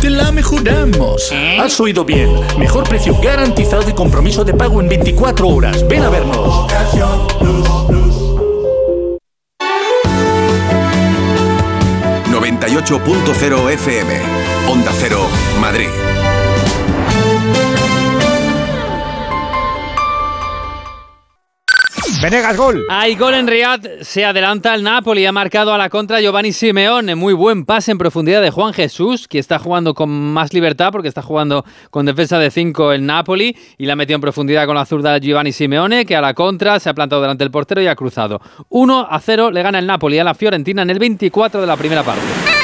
Te 0.00 0.10
la 0.10 0.30
mejoramos. 0.30 1.32
Has 1.60 1.80
oído 1.80 2.04
bien. 2.04 2.30
Mejor 2.56 2.88
precio 2.88 3.16
garantizado 3.20 3.90
y 3.90 3.92
compromiso 3.94 4.44
de 4.44 4.54
pago 4.54 4.80
en 4.80 4.88
24 4.88 5.48
horas. 5.48 5.86
Ven 5.88 6.02
a 6.02 6.08
vernos. 6.08 6.66
98.0 12.30 13.70
FM. 13.72 14.20
Onda 14.68 14.92
Cero, 15.00 15.26
Madrid. 15.60 15.88
Venegas, 22.20 22.56
gol. 22.56 22.84
Hay 22.88 23.14
gol 23.14 23.34
en 23.34 23.46
Riyadh, 23.46 24.02
se 24.02 24.24
adelanta 24.24 24.74
el 24.74 24.82
Napoli, 24.82 25.24
ha 25.24 25.30
marcado 25.30 25.72
a 25.72 25.78
la 25.78 25.88
contra 25.88 26.20
Giovanni 26.20 26.52
Simeone, 26.52 27.14
muy 27.14 27.32
buen 27.32 27.64
pase 27.64 27.92
en 27.92 27.98
profundidad 27.98 28.42
de 28.42 28.50
Juan 28.50 28.72
Jesús, 28.72 29.28
que 29.28 29.38
está 29.38 29.60
jugando 29.60 29.94
con 29.94 30.10
más 30.10 30.52
libertad 30.52 30.90
porque 30.90 31.06
está 31.06 31.22
jugando 31.22 31.64
con 31.90 32.06
defensa 32.06 32.40
de 32.40 32.50
5 32.50 32.92
el 32.92 33.06
Napoli 33.06 33.56
y 33.76 33.86
la 33.86 33.94
metido 33.94 34.16
en 34.16 34.20
profundidad 34.20 34.66
con 34.66 34.74
la 34.74 34.84
zurda 34.84 35.18
Giovanni 35.18 35.52
Simeone, 35.52 36.06
que 36.06 36.16
a 36.16 36.20
la 36.20 36.34
contra 36.34 36.80
se 36.80 36.90
ha 36.90 36.94
plantado 36.94 37.22
delante 37.22 37.44
del 37.44 37.52
portero 37.52 37.80
y 37.80 37.86
ha 37.86 37.94
cruzado. 37.94 38.40
1 38.68 39.06
a 39.08 39.20
0 39.20 39.52
le 39.52 39.62
gana 39.62 39.78
el 39.78 39.86
Napoli 39.86 40.18
a 40.18 40.24
la 40.24 40.34
Fiorentina 40.34 40.82
en 40.82 40.90
el 40.90 40.98
24 40.98 41.60
de 41.60 41.66
la 41.68 41.76
primera 41.76 42.02
parte. 42.02 42.57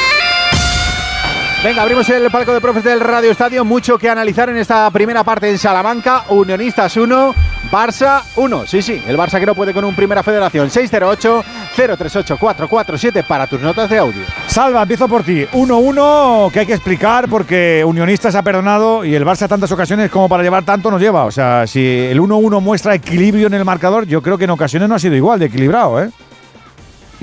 Venga, 1.65 1.81
abrimos 1.81 2.07
el 2.11 2.31
palco 2.31 2.53
de 2.53 2.61
profes 2.61 2.85
del 2.85 3.01
Radio 3.01 3.31
Estadio. 3.31 3.65
Mucho 3.65 3.97
que 3.97 4.11
analizar 4.11 4.51
en 4.51 4.59
esta 4.59 4.91
primera 4.91 5.25
parte 5.25 5.49
en 5.49 5.57
Salamanca. 5.57 6.25
Unionistas 6.29 6.95
1, 6.95 7.35
Barça 7.73 8.21
1. 8.37 8.67
Sí, 8.67 8.83
sí, 8.83 9.03
el 9.09 9.17
Barça 9.17 9.41
que 9.41 9.47
no 9.47 9.55
puede 9.55 9.73
con 9.73 9.87
un 9.87 9.95
Primera 9.95 10.23
Federación. 10.23 10.69
608-038-447 10.69 13.27
para 13.27 13.47
tus 13.47 13.63
notas 13.63 13.89
de 13.89 13.97
audio. 13.97 14.21
Salva, 14.47 14.83
empiezo 14.83 15.09
por 15.09 15.23
ti. 15.23 15.47
1-1 15.55 16.53
que 16.53 16.61
hay 16.61 16.67
que 16.67 16.75
explicar 16.75 17.31
porque 17.31 17.83
Unionistas 17.83 18.35
ha 18.35 18.43
perdonado 18.43 19.03
y 19.03 19.15
el 19.15 19.25
Barça 19.25 19.49
tantas 19.49 19.73
ocasiones 19.73 20.11
como 20.11 20.29
para 20.29 20.43
llevar 20.43 20.65
tanto 20.65 20.91
nos 20.91 21.01
lleva. 21.01 21.25
O 21.25 21.31
sea, 21.31 21.67
si 21.67 21.83
el 21.83 22.21
1-1 22.21 22.61
muestra 22.61 22.95
equilibrio 22.95 23.47
en 23.47 23.55
el 23.55 23.65
marcador, 23.65 24.07
yo 24.07 24.21
creo 24.21 24.37
que 24.37 24.45
en 24.45 24.51
ocasiones 24.51 24.87
no 24.87 24.97
ha 24.97 24.99
sido 24.99 25.15
igual 25.15 25.39
de 25.39 25.47
equilibrado, 25.47 26.03
¿eh? 26.03 26.11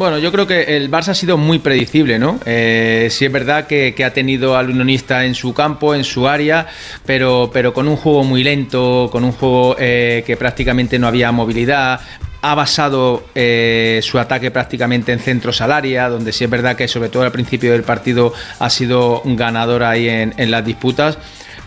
Bueno, 0.02 0.18
yo 0.18 0.32
creo 0.32 0.48
que 0.48 0.78
el 0.78 0.90
Barça 0.90 1.10
ha 1.10 1.14
sido 1.14 1.38
muy 1.38 1.60
predecible, 1.60 2.18
¿no? 2.18 2.40
Eh, 2.48 3.10
sí 3.12 3.26
es 3.26 3.32
verdad 3.32 3.68
que, 3.68 3.94
ha 4.04 4.12
tenido 4.12 4.58
al 4.58 4.72
unionista 4.72 5.26
en 5.26 5.36
su 5.36 5.54
campo, 5.54 5.94
en 5.94 6.04
su 6.04 6.28
área, 6.28 6.66
pero, 7.06 7.52
pero 7.54 7.72
con 7.72 7.88
un 7.88 7.98
juego 7.98 8.24
muy 8.24 8.44
lento, 8.44 9.10
con 9.12 9.24
un 9.24 9.32
juego 9.32 9.76
eh, 9.78 10.24
que 10.26 10.38
prácticamente 10.38 10.98
no 10.98 11.06
había 11.06 11.32
movilidad. 11.32 12.00
Ha 12.42 12.56
basado 12.56 13.26
eh, 13.36 14.00
su 14.02 14.18
ataque 14.18 14.50
prácticamente 14.50 15.14
en 15.14 15.20
centros 15.20 15.62
al 15.62 15.72
área, 15.72 16.10
donde 16.10 16.32
sí 16.32 16.46
es 16.46 16.50
verdad 16.50 16.76
que 16.76 16.88
sobre 16.88 17.10
todo 17.10 17.22
al 17.22 17.32
principio 17.32 17.72
del 17.72 17.84
partido 17.84 18.34
ha 18.58 18.72
sido 18.72 19.22
ganador 19.24 19.84
ahí 19.84 20.10
en 20.10 20.50
las 20.50 20.66
disputas. 20.66 21.20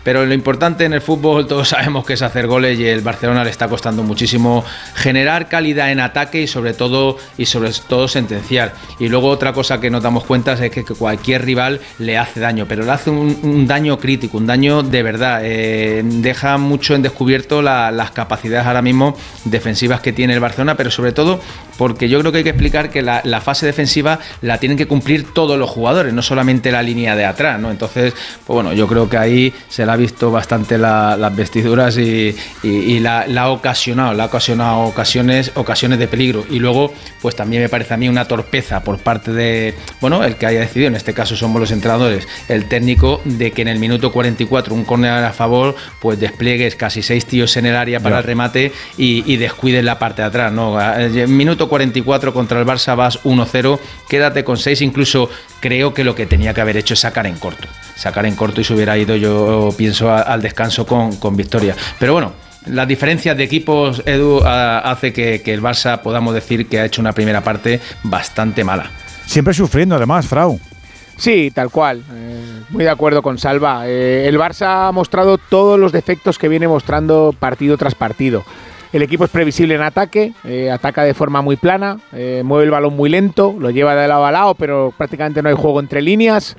Pero 0.05 0.23
lo 0.23 0.33
importante 0.35 0.85
en 0.85 0.93
el 0.93 1.01
fútbol 1.01 1.47
todos 1.49 1.69
sabemos 1.69 2.05
que 2.05 2.13
es 2.13 2.21
hacer 2.21 2.47
goles 2.47 2.79
y 2.79 2.85
el 2.85 3.01
Barcelona 3.01 3.43
le 3.43 3.49
está 3.49 3.67
costando 3.67 4.03
muchísimo 4.03 4.63
generar 4.93 5.49
calidad 5.49 5.91
en 5.91 5.99
ataque 5.99 6.43
y 6.43 6.47
sobre 6.47 6.73
todo 6.73 7.17
y 7.37 7.47
sobre 7.47 7.71
todo 7.89 8.07
sentenciar. 8.07 8.75
Y 8.99 9.09
luego 9.09 9.27
otra 9.29 9.51
cosa 9.51 9.81
que 9.81 9.89
nos 9.89 10.03
damos 10.03 10.23
cuenta 10.23 10.53
es 10.53 10.71
que, 10.71 10.85
cualquier 10.85 11.43
rival 11.43 11.81
le 11.97 12.17
hace 12.17 12.39
daño, 12.39 12.67
pero 12.69 12.85
le 12.85 12.91
hace 12.91 13.09
un, 13.09 13.65
daño 13.65 13.97
crítico, 13.97 14.37
un 14.37 14.45
daño 14.45 14.83
de 14.83 15.01
verdad. 15.01 15.41
Eh, 15.43 16.03
deja 16.05 16.57
mucho 16.59 16.93
en 16.93 17.01
descubierto 17.01 17.63
la, 17.63 17.91
las 17.91 18.11
capacidades 18.11 18.67
ahora 18.67 18.83
mismo 18.83 19.17
defensivas 19.43 20.01
que 20.01 20.13
tiene 20.13 20.35
el 20.35 20.39
Barcelona, 20.39 20.75
pero 20.75 20.91
sobre 20.91 21.11
todo 21.11 21.41
porque 21.77 22.09
yo 22.09 22.19
creo 22.19 22.31
que 22.31 22.39
hay 22.39 22.43
que 22.43 22.51
explicar 22.51 22.89
que 22.89 23.01
la, 23.01 23.21
la, 23.23 23.41
fase 23.41 23.65
defensiva 23.65 24.19
la 24.41 24.57
tienen 24.57 24.77
que 24.77 24.87
cumplir 24.87 25.33
todos 25.33 25.57
los 25.59 25.69
jugadores, 25.69 26.13
no 26.13 26.21
solamente 26.21 26.71
la 26.71 26.81
línea 26.81 27.15
de 27.15 27.25
atrás, 27.25 27.59
¿no? 27.59 27.71
Entonces, 27.71 28.13
pues 28.45 28.55
bueno, 28.55 28.73
yo 28.73 28.87
creo 28.87 29.09
que 29.09 29.17
ahí 29.17 29.53
se 29.67 29.85
la 29.85 29.93
ha 29.93 29.97
visto 29.97 30.31
bastante 30.31 30.77
la, 30.77 31.17
las 31.17 31.35
vestiduras 31.35 31.97
y, 31.97 32.35
y, 32.63 32.67
y 32.67 32.99
la, 32.99 33.27
la, 33.27 33.43
ha 33.43 33.49
ocasionado, 33.49 34.13
la 34.13 34.23
ha 34.23 34.27
ocasionado 34.27 34.81
ocasiones, 34.81 35.51
ocasiones 35.55 35.99
de 35.99 36.07
peligro. 36.07 36.45
Y 36.49 36.59
luego, 36.59 36.93
pues 37.21 37.35
también 37.35 37.61
me 37.61 37.69
parece 37.69 37.93
a 37.93 37.97
mí 37.97 38.07
una 38.09 38.25
torpeza 38.25 38.81
por 38.81 38.99
parte 38.99 39.31
de, 39.31 39.75
bueno, 40.01 40.23
el 40.23 40.35
que 40.35 40.45
haya 40.45 40.61
decidido, 40.61 40.87
en 40.87 40.95
este 40.95 41.13
caso 41.13 41.35
somos 41.35 41.59
los 41.59 41.71
entrenadores, 41.71 42.27
el 42.47 42.65
técnico, 42.65 43.21
de 43.25 43.51
que 43.51 43.61
en 43.61 43.67
el 43.67 43.79
minuto 43.79 44.11
44, 44.11 44.73
un 44.73 44.85
córner 44.85 45.11
a 45.11 45.33
favor, 45.33 45.75
pues 45.99 46.19
despliegues 46.19 46.75
casi 46.75 47.01
seis 47.01 47.25
tíos 47.25 47.55
en 47.57 47.65
el 47.65 47.75
área 47.75 47.99
para 47.99 48.15
no. 48.15 48.19
el 48.19 48.23
remate 48.23 48.71
y, 48.97 49.31
y 49.31 49.37
descuides 49.37 49.83
la 49.83 49.99
parte 49.99 50.21
de 50.21 50.27
atrás, 50.27 50.51
¿no? 50.51 50.77
Minuto 51.27 51.64
44 51.67 52.33
contra 52.33 52.59
el 52.59 52.65
Barça 52.65 52.95
vas 52.95 53.21
1-0, 53.23 53.79
quédate 54.09 54.43
con 54.43 54.57
6, 54.57 54.81
incluso 54.81 55.29
creo 55.59 55.93
que 55.93 56.03
lo 56.03 56.15
que 56.15 56.25
tenía 56.25 56.53
que 56.53 56.61
haber 56.61 56.77
hecho 56.77 56.93
es 56.93 56.99
sacar 56.99 57.27
en 57.27 57.37
corto, 57.37 57.67
sacar 57.95 58.25
en 58.25 58.35
corto 58.35 58.61
y 58.61 58.63
se 58.63 58.73
hubiera 58.73 58.97
ido 58.97 59.15
yo 59.15 59.69
pienso 59.77 60.09
a, 60.09 60.21
al 60.21 60.41
descanso 60.41 60.85
con, 60.85 61.15
con, 61.17 61.35
victoria. 61.35 61.75
Pero 61.99 62.13
bueno, 62.13 62.33
las 62.65 62.87
diferencias 62.87 63.37
de 63.37 63.43
equipos, 63.43 64.01
Edu, 64.05 64.41
hace 64.43 65.13
que, 65.13 65.41
que 65.41 65.53
el 65.53 65.61
Barça 65.61 66.01
podamos 66.01 66.33
decir 66.33 66.67
que 66.67 66.79
ha 66.79 66.85
hecho 66.85 67.01
una 67.01 67.13
primera 67.13 67.41
parte 67.41 67.79
bastante 68.03 68.63
mala. 68.63 68.89
Siempre 69.25 69.53
sufriendo 69.53 69.95
además, 69.95 70.27
Frau. 70.27 70.59
Sí, 71.17 71.51
tal 71.53 71.69
cual. 71.69 72.03
Eh, 72.13 72.61
muy 72.69 72.83
de 72.83 72.89
acuerdo 72.89 73.21
con 73.21 73.37
Salva. 73.37 73.87
Eh, 73.87 74.27
el 74.27 74.37
Barça 74.37 74.87
ha 74.87 74.91
mostrado 74.91 75.37
todos 75.37 75.79
los 75.79 75.91
defectos 75.91 76.37
que 76.37 76.49
viene 76.49 76.67
mostrando 76.67 77.33
partido 77.37 77.77
tras 77.77 77.95
partido. 77.95 78.43
El 78.95 79.01
equipo 79.01 79.25
es 79.25 79.29
previsible 79.29 79.75
en 79.75 79.81
ataque, 79.81 80.31
eh, 80.45 80.71
ataca 80.71 81.03
de 81.03 81.13
forma 81.13 81.41
muy 81.41 81.57
plana, 81.57 81.99
mueve 82.13 82.63
el 82.63 82.71
balón 82.71 82.95
muy 82.95 83.09
lento, 83.09 83.53
lo 83.59 83.69
lleva 83.69 83.93
de 83.93 84.07
lado 84.07 84.25
a 84.25 84.31
lado, 84.31 84.55
pero 84.55 84.93
prácticamente 84.97 85.41
no 85.41 85.49
hay 85.49 85.55
juego 85.55 85.81
entre 85.81 86.01
líneas. 86.01 86.55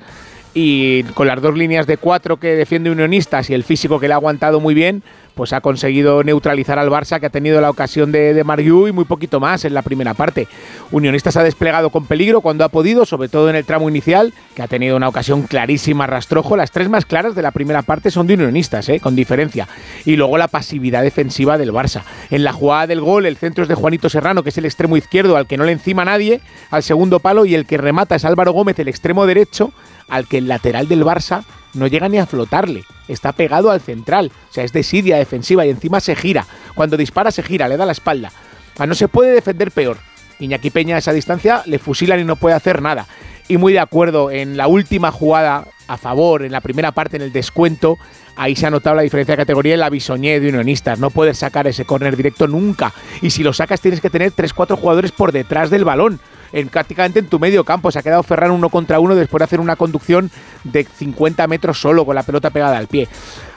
Y 0.53 1.01
con 1.15 1.25
las 1.25 1.41
dos 1.41 1.57
líneas 1.57 1.87
de 1.87 1.97
cuatro 1.97 2.37
que 2.37 2.49
defiende 2.49 2.91
Unionistas 2.91 3.49
y 3.49 3.55
el 3.55 3.63
físico 3.63 3.99
que 3.99 4.07
le 4.07 4.13
ha 4.13 4.17
aguantado 4.17 4.59
muy 4.59 4.75
bien, 4.75 5.01
pues 5.37 5.53
ha 5.53 5.61
conseguido 5.61 6.23
neutralizar 6.23 6.79
al 6.79 6.89
Barça 6.89 7.21
que 7.21 7.27
ha 7.27 7.29
tenido 7.29 7.61
la 7.61 7.69
ocasión 7.69 8.11
de, 8.11 8.33
de 8.33 8.41
y 8.41 8.91
muy 8.91 9.05
poquito 9.05 9.39
más 9.39 9.63
en 9.63 9.73
la 9.73 9.83
primera 9.83 10.15
parte. 10.15 10.47
Unionistas 10.91 11.37
ha 11.37 11.43
desplegado 11.43 11.91
con 11.91 12.05
peligro 12.05 12.41
cuando 12.41 12.65
ha 12.65 12.69
podido, 12.69 13.05
sobre 13.05 13.29
todo 13.29 13.49
en 13.49 13.55
el 13.55 13.63
tramo 13.63 13.87
inicial, 13.87 14.33
que 14.55 14.63
ha 14.63 14.67
tenido 14.67 14.97
una 14.97 15.07
ocasión 15.07 15.43
clarísima 15.43 16.07
rastrojo. 16.07 16.57
Las 16.57 16.71
tres 16.71 16.89
más 16.89 17.05
claras 17.05 17.35
de 17.35 17.43
la 17.43 17.51
primera 17.51 17.83
parte 17.83 18.09
son 18.09 18.25
de 18.27 18.33
Unionistas, 18.33 18.89
¿eh? 18.89 18.99
con 18.99 19.15
diferencia. 19.15 19.67
Y 20.05 20.15
luego 20.15 20.37
la 20.37 20.47
pasividad 20.47 21.03
defensiva 21.03 21.57
del 21.57 21.71
Barça. 21.71 22.01
En 22.31 22.43
la 22.43 22.51
jugada 22.51 22.87
del 22.87 23.01
gol, 23.01 23.27
el 23.27 23.37
centro 23.37 23.61
es 23.61 23.69
de 23.69 23.75
Juanito 23.75 24.09
Serrano, 24.09 24.41
que 24.41 24.49
es 24.49 24.57
el 24.57 24.65
extremo 24.65 24.97
izquierdo 24.97 25.37
al 25.37 25.45
que 25.45 25.57
no 25.57 25.63
le 25.63 25.71
encima 25.71 26.03
nadie, 26.03 26.41
al 26.71 26.81
segundo 26.81 27.19
palo, 27.19 27.45
y 27.45 27.53
el 27.53 27.67
que 27.67 27.77
remata 27.77 28.15
es 28.15 28.25
Álvaro 28.25 28.53
Gómez, 28.53 28.79
el 28.79 28.87
extremo 28.87 29.27
derecho, 29.27 29.71
al 30.09 30.27
que 30.27 30.39
el 30.39 30.47
lateral 30.47 30.87
del 30.87 31.03
Barça 31.03 31.43
no 31.77 31.87
llega 31.87 32.09
ni 32.09 32.17
a 32.17 32.25
flotarle. 32.25 32.83
Está 33.07 33.31
pegado 33.31 33.71
al 33.71 33.81
central. 33.81 34.31
O 34.49 34.53
sea, 34.53 34.63
es 34.63 34.73
desidia 34.73 35.17
defensiva 35.17 35.65
y 35.65 35.69
encima 35.69 35.99
se 35.99 36.15
gira. 36.15 36.45
Cuando 36.75 36.97
dispara 36.97 37.31
se 37.31 37.43
gira, 37.43 37.67
le 37.67 37.77
da 37.77 37.85
la 37.85 37.91
espalda. 37.91 38.31
O 38.77 38.85
no 38.85 38.95
se 38.95 39.07
puede 39.07 39.31
defender 39.31 39.71
peor. 39.71 39.97
Iñaki 40.39 40.69
Peña 40.69 40.95
a 40.95 40.99
esa 40.99 41.13
distancia 41.13 41.63
le 41.65 41.79
fusilan 41.79 42.19
y 42.19 42.23
no 42.23 42.35
puede 42.35 42.55
hacer 42.55 42.81
nada. 42.81 43.07
Y 43.47 43.57
muy 43.57 43.73
de 43.73 43.79
acuerdo, 43.79 44.29
en 44.29 44.57
la 44.57 44.67
última 44.67 45.11
jugada 45.11 45.65
a 45.87 45.97
favor, 45.97 46.43
en 46.43 46.51
la 46.51 46.61
primera 46.61 46.91
parte, 46.91 47.15
en 47.15 47.23
el 47.23 47.31
descuento, 47.31 47.97
ahí 48.35 48.55
se 48.55 48.67
ha 48.67 48.69
notado 48.69 48.97
la 48.97 49.01
diferencia 49.03 49.33
de 49.33 49.41
categoría 49.41 49.73
en 49.73 49.79
la 49.79 49.89
bisoñé 49.89 50.39
de 50.39 50.49
Unionistas. 50.49 50.99
No 50.99 51.09
puedes 51.09 51.37
sacar 51.37 51.65
ese 51.65 51.85
córner 51.85 52.17
directo 52.17 52.47
nunca. 52.47 52.93
Y 53.21 53.29
si 53.29 53.43
lo 53.43 53.53
sacas 53.53 53.81
tienes 53.81 54.01
que 54.01 54.09
tener 54.09 54.33
3-4 54.33 54.77
jugadores 54.77 55.11
por 55.11 55.31
detrás 55.31 55.69
del 55.69 55.85
balón 55.85 56.19
en, 56.51 56.69
prácticamente 56.69 57.19
en 57.19 57.27
tu 57.27 57.39
medio 57.39 57.63
campo. 57.63 57.91
Se 57.91 57.99
ha 57.99 58.03
quedado 58.03 58.23
Ferran 58.23 58.51
uno 58.51 58.69
contra 58.69 58.99
uno 58.99 59.15
después 59.15 59.39
de 59.39 59.45
hacer 59.45 59.59
una 59.59 59.75
conducción 59.75 60.31
de 60.63 60.83
50 60.83 61.47
metros 61.47 61.79
solo 61.79 62.05
con 62.05 62.15
la 62.15 62.23
pelota 62.23 62.49
pegada 62.49 62.77
al 62.77 62.87
pie. 62.87 63.07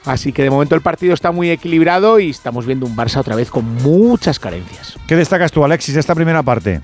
Así 0.05 0.33
que 0.33 0.43
de 0.43 0.51
momento 0.51 0.75
el 0.75 0.81
partido 0.81 1.15
está 1.15 1.31
muy 1.31 1.51
equilibrado 1.51 2.19
y 2.19 2.31
estamos 2.31 2.67
viendo 2.67 2.87
un 2.87 2.97
Barça 2.97 3.19
otra 3.19 3.37
vez 3.37 3.51
con 3.51 3.65
muchas 3.83 4.39
carencias. 4.39 4.99
¿Qué 5.07 5.17
destacas 5.17 5.53
tú, 5.53 5.65
Alexis, 5.65 5.95
de 5.95 6.01
esta 6.01 6.15
primera 6.15 6.43
parte? 6.43 6.81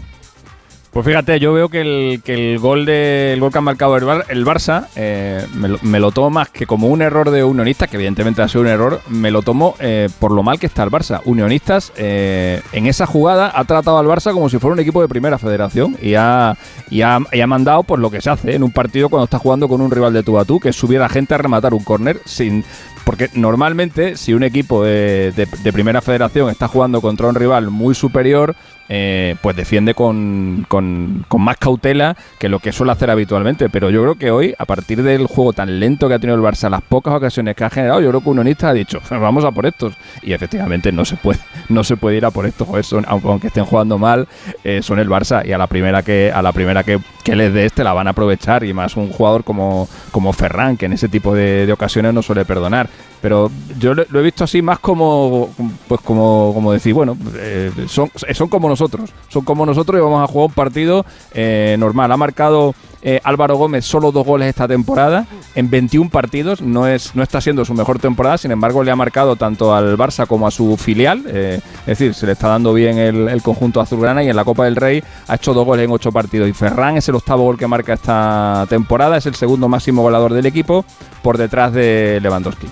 Pues 0.97 1.05
fíjate, 1.05 1.39
yo 1.40 1.52
veo 1.52 1.68
que 1.68 1.82
el, 1.82 2.23
que 2.23 2.32
el 2.32 2.59
gol 2.59 2.86
de 2.86 3.35
el 3.35 3.40
gol 3.40 3.52
que 3.52 3.59
ha 3.59 3.60
marcado 3.60 3.98
el, 3.98 4.05
el 4.31 4.47
Barça 4.47 4.86
eh, 4.97 5.47
me, 5.82 6.01
lo, 6.01 6.10
tomo 6.10 6.31
más 6.31 6.48
que 6.48 6.64
como 6.64 6.86
un 6.86 7.02
error 7.02 7.28
de 7.28 7.44
Unionistas, 7.44 7.90
que 7.90 7.97
evidentemente 7.97 8.40
ha 8.40 8.48
sido 8.48 8.62
un 8.62 8.68
error, 8.68 9.02
me 9.10 9.31
lo 9.31 9.43
tomo 9.43 9.74
eh, 9.78 10.09
por 10.18 10.32
lo 10.32 10.43
mal 10.43 10.59
que 10.59 10.64
está 10.64 10.82
el 10.85 10.90
Barça. 10.90 11.20
Unionistas 11.27 11.93
eh, 11.98 12.62
en 12.73 12.86
esa 12.86 13.05
jugada 13.05 13.52
ha 13.55 13.64
tratado 13.66 13.98
al 13.98 14.06
Barça 14.06 14.32
como 14.32 14.48
si 14.48 14.59
fuera 14.59 14.73
un 14.73 14.81
equipo 14.81 15.02
de 15.02 15.09
primera 15.09 15.36
federación 15.36 15.98
y 16.01 16.14
ha, 16.14 16.56
y 16.89 17.02
ha, 17.02 17.47
mandado 17.47 17.82
pues 17.82 18.01
lo 18.01 18.10
que 18.10 18.23
se 18.23 18.31
hace 18.31 18.55
en 18.55 18.62
un 18.62 18.73
partido 18.73 19.10
cuando 19.10 19.24
está 19.24 19.39
jugando 19.39 19.68
con 19.68 19.82
un 19.82 19.90
rival 19.90 20.14
de 20.14 20.23
tú 20.23 20.39
a 20.39 20.47
tú, 20.47 20.60
que 20.60 20.70
es 20.70 20.77
subir 20.77 21.02
a 21.02 21.10
gente 21.10 21.35
a 21.35 21.36
rematar 21.36 21.74
un 21.74 21.85
córner 21.85 22.20
sin 22.24 22.64
porque 23.06 23.31
normalmente 23.35 24.16
si 24.16 24.35
un 24.35 24.43
equipo 24.43 24.82
de, 24.82 25.47
primera 25.73 26.01
federación 26.01 26.51
está 26.51 26.66
jugando 26.66 27.01
contra 27.01 27.28
un 27.28 27.36
rival 27.36 27.70
muy 27.70 27.94
superior, 27.94 28.56
eh, 28.88 29.36
pues 29.40 29.56
defiende 29.56 29.94
con, 29.94 30.64
con, 30.68 31.24
más 31.38 31.56
cautela 31.58 32.16
que 32.38 32.48
lo 32.48 32.60
que 32.60 32.72
suele 32.72 32.92
hacer 32.92 33.10
habitualmente. 33.10 33.68
Pero 33.68 33.90
yo 33.90 34.02
creo 34.02 34.14
que 34.14 34.30
hoy, 34.30 34.54
a 34.58 34.64
partir 34.64 35.02
del 35.02 35.26
juego 35.26 35.52
tan 35.52 35.80
lento 35.80 36.08
que 36.08 36.14
ha 36.14 36.18
tenido 36.18 36.36
el 36.36 36.42
Barça, 36.42 36.70
las 36.70 36.82
pocas 36.82 37.14
ocasiones 37.14 37.54
que 37.56 37.64
ha 37.64 37.70
generado, 37.70 38.00
yo 38.00 38.08
creo 38.08 38.20
que 38.20 38.28
un 38.30 38.38
unionista 38.38 38.68
ha 38.68 38.72
dicho, 38.72 39.00
vamos 39.10 39.44
a 39.44 39.50
por 39.50 39.66
estos. 39.66 39.94
Y 40.22 40.32
efectivamente 40.32 40.92
no 40.92 41.04
se 41.04 41.16
puede, 41.16 41.40
no 41.68 41.84
se 41.84 41.96
puede 41.96 42.16
ir 42.16 42.24
a 42.24 42.30
por 42.30 42.46
estos. 42.46 42.68
aunque 43.06 43.48
estén 43.48 43.64
jugando 43.64 43.98
mal, 43.98 44.28
eh, 44.64 44.82
son 44.82 44.98
el 44.98 45.08
Barça. 45.08 45.46
Y 45.46 45.52
a 45.52 45.58
la 45.58 45.66
primera 45.66 46.02
que, 46.02 46.32
a 46.32 46.42
la 46.42 46.52
primera 46.52 46.82
que, 46.82 47.00
les 47.26 47.52
dé 47.52 47.66
este 47.66 47.84
la 47.84 47.92
van 47.92 48.06
a 48.06 48.10
aprovechar. 48.10 48.64
Y 48.64 48.72
más 48.72 48.96
un 48.96 49.10
jugador 49.10 49.44
como, 49.44 49.88
como 50.10 50.32
Ferran, 50.32 50.76
que 50.76 50.86
en 50.86 50.92
ese 50.92 51.08
tipo 51.08 51.34
de 51.34 51.70
ocasiones 51.72 52.14
no 52.14 52.22
suele 52.22 52.44
perdonar. 52.44 52.88
Pero 53.27 53.51
yo 53.81 53.93
lo, 53.93 54.20
he 54.20 54.23
visto 54.23 54.44
así 54.44 54.62
más 54.62 54.78
como, 54.78 55.48
pues 55.89 56.01
como, 56.03 56.53
como 56.55 56.70
decir, 56.70 56.94
bueno, 56.94 57.19
eh, 57.35 57.73
son, 57.89 58.09
son 58.15 58.47
como 58.47 58.69
nosotros, 58.69 59.11
son 59.27 59.44
como 59.44 59.66
nosotros 59.66 59.98
y 59.98 60.01
vamos 60.01 60.23
a 60.23 60.32
jugar 60.32 60.47
un 60.47 60.55
partido 60.55 61.05
eh, 61.35 61.74
normal. 61.77 62.12
Ha 62.12 62.16
marcado 62.16 62.73
eh, 63.03 63.20
Álvaro 63.24 63.57
Gómez 63.57 63.85
solo 63.85 64.12
dos 64.12 64.24
goles 64.24 64.48
esta 64.48 64.69
temporada 64.69 65.27
en 65.57 65.69
21 65.69 66.09
partidos, 66.09 66.62
no, 66.62 66.86
es, 66.86 67.16
no 67.16 67.24
está 67.24 67.40
siendo 67.40 67.65
su 67.65 67.74
mejor 67.74 67.98
temporada, 67.98 68.39
sin 68.39 68.53
embargo 68.53 68.85
le 68.85 68.93
ha 68.93 68.97
marcado 68.97 69.35
tanto 69.35 69.74
al 69.74 69.98
Barça 69.98 70.28
como 70.28 70.47
a 70.47 70.53
su 70.53 70.77
filial, 70.77 71.27
es 71.27 71.62
decir, 71.85 72.15
se 72.15 72.27
le 72.27 72.32
está 72.32 72.47
dando 72.47 72.73
bien 72.74 72.97
el, 72.97 73.27
el, 73.27 73.43
conjunto 73.43 73.81
azulgrana 73.81 74.23
y 74.23 74.28
en 74.28 74.36
la 74.36 74.44
Copa 74.44 74.66
del 74.66 74.77
Rey 74.77 75.03
ha 75.27 75.35
hecho 75.35 75.53
dos 75.53 75.66
goles 75.66 75.85
en 75.85 75.90
ocho 75.90 76.12
partidos 76.12 76.48
y 76.48 76.53
Ferran 76.53 76.97
es 76.97 77.09
el 77.09 77.16
octavo 77.16 77.43
gol 77.43 77.59
que 77.59 77.66
marca 77.66 77.94
esta 77.94 78.66
temporada, 78.69 79.16
es 79.16 79.27
el 79.27 79.35
segundo 79.35 79.69
máximo 79.69 80.03
goleador 80.03 80.32
del 80.32 80.47
equipo 80.47 80.85
por 81.23 81.39
detrás 81.39 81.73
de 81.73 82.20
Lewandowski. 82.23 82.69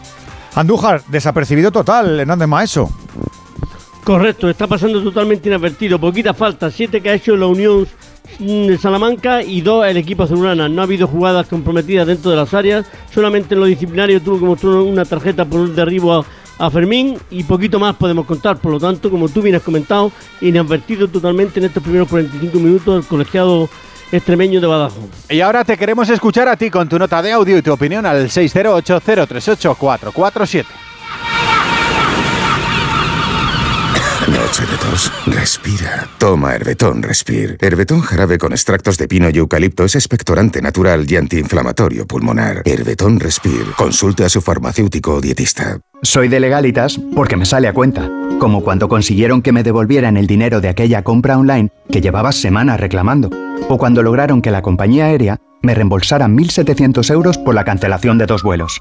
Andújar, 0.55 1.03
desapercibido 1.09 1.73
total, 1.73 2.21
Hernández 2.21 2.49
Maeso. 2.49 2.89
Correcto, 4.05 4.49
está 4.49 4.67
pasando 4.67 5.03
totalmente 5.03 5.49
inadvertido. 5.49 5.99
Poquita 5.99 6.35
falta, 6.35 6.71
siete 6.71 7.01
que 7.01 7.11
ha 7.11 7.15
hecho 7.15 7.37
la 7.37 7.47
Unión 7.47 7.89
de 8.39 8.79
Salamanca 8.79 9.43
y 9.43 9.63
dos 9.63 9.87
el 9.87 9.97
equipo 9.97 10.25
azulgrana. 10.25 10.69
No 10.69 10.83
ha 10.83 10.85
habido 10.85 11.09
jugadas 11.09 11.47
comprometidas 11.47 12.07
dentro 12.07 12.31
de 12.31 12.37
las 12.37 12.55
áreas, 12.55 12.87
solamente 13.13 13.55
en 13.55 13.61
lo 13.61 13.67
disciplinario 13.67 14.21
tuvo 14.21 14.39
que 14.39 14.45
mostrar 14.45 14.75
una 14.75 15.05
tarjeta 15.05 15.45
por 15.45 15.61
un 15.61 15.75
derribo 15.75 16.25
a, 16.59 16.71
Fermín 16.71 17.19
y 17.31 17.43
poquito 17.43 17.81
más 17.81 17.97
podemos 17.97 18.27
contar. 18.27 18.59
Por 18.59 18.73
lo 18.73 18.79
tanto, 18.79 19.11
como 19.11 19.29
tú 19.29 19.43
bien 19.43 19.57
has 19.57 19.63
comentado, 19.63 20.13
inadvertido 20.41 21.09
totalmente 21.09 21.59
en 21.59 21.67
estos 21.67 21.83
primeros 21.83 22.09
45 22.09 22.59
minutos 22.59 23.05
el 23.05 23.09
colegiado 23.09 23.69
extremeño 24.15 24.61
de 24.61 24.67
Badajoz. 24.67 25.05
Y 25.29 25.41
ahora 25.41 25.65
te 25.65 25.77
queremos 25.77 26.09
escuchar 26.09 26.49
a 26.49 26.57
ti 26.57 26.71
con 26.71 26.89
tu 26.89 26.99
nota 26.99 27.21
de 27.23 27.33
audio 27.33 27.59
y 27.59 27.63
tu 27.63 27.73
opinión 27.73 28.07
al 28.07 28.29
608-038-447. 28.29 30.65
Noche 34.29 34.67
de 34.67 34.74
Respira. 35.27 36.09
Toma 36.19 36.55
Herbetón 36.55 37.03
Respir. 37.03 37.57
Herbetón 37.61 38.01
jarabe 38.01 38.39
con 38.39 38.53
extractos 38.53 38.99
de 38.99 39.09
pino 39.09 39.29
y 39.31 39.39
eucalipto 39.39 39.85
es 39.85 39.95
expectorante 39.95 40.63
natural 40.63 41.07
y 41.11 41.17
antiinflamatorio 41.17 42.07
pulmonar. 42.07 42.63
Herbetón 42.65 43.21
Respir. 43.21 43.65
Consulte 43.77 44.25
a 44.25 44.29
su 44.29 44.41
farmacéutico 44.41 45.15
o 45.15 45.21
dietista. 45.21 45.79
Soy 46.03 46.29
de 46.29 46.41
legalitas 46.41 46.99
porque 47.15 47.37
me 47.37 47.47
sale 47.47 47.69
a 47.69 47.73
cuenta. 47.73 48.11
Como 48.39 48.63
cuando 48.63 48.89
consiguieron 48.89 49.43
que 49.43 49.53
me 49.53 49.63
devolvieran 49.63 50.17
el 50.17 50.27
dinero 50.27 50.61
de 50.61 50.69
aquella 50.69 51.03
compra 51.03 51.39
online 51.39 51.71
que 51.91 52.01
llevaba 52.01 52.33
semanas 52.33 52.81
reclamando. 52.81 53.31
O 53.69 53.79
cuando 53.79 54.03
lograron 54.03 54.43
que 54.43 54.51
la 54.51 54.63
compañía 54.63 55.07
aérea 55.07 55.39
me 55.63 55.75
reembolsara 55.75 56.27
1.700 56.27 57.11
euros 57.11 57.39
por 57.39 57.55
la 57.55 57.65
cancelación 57.65 58.19
de 58.19 58.27
dos 58.27 58.43
vuelos. 58.43 58.81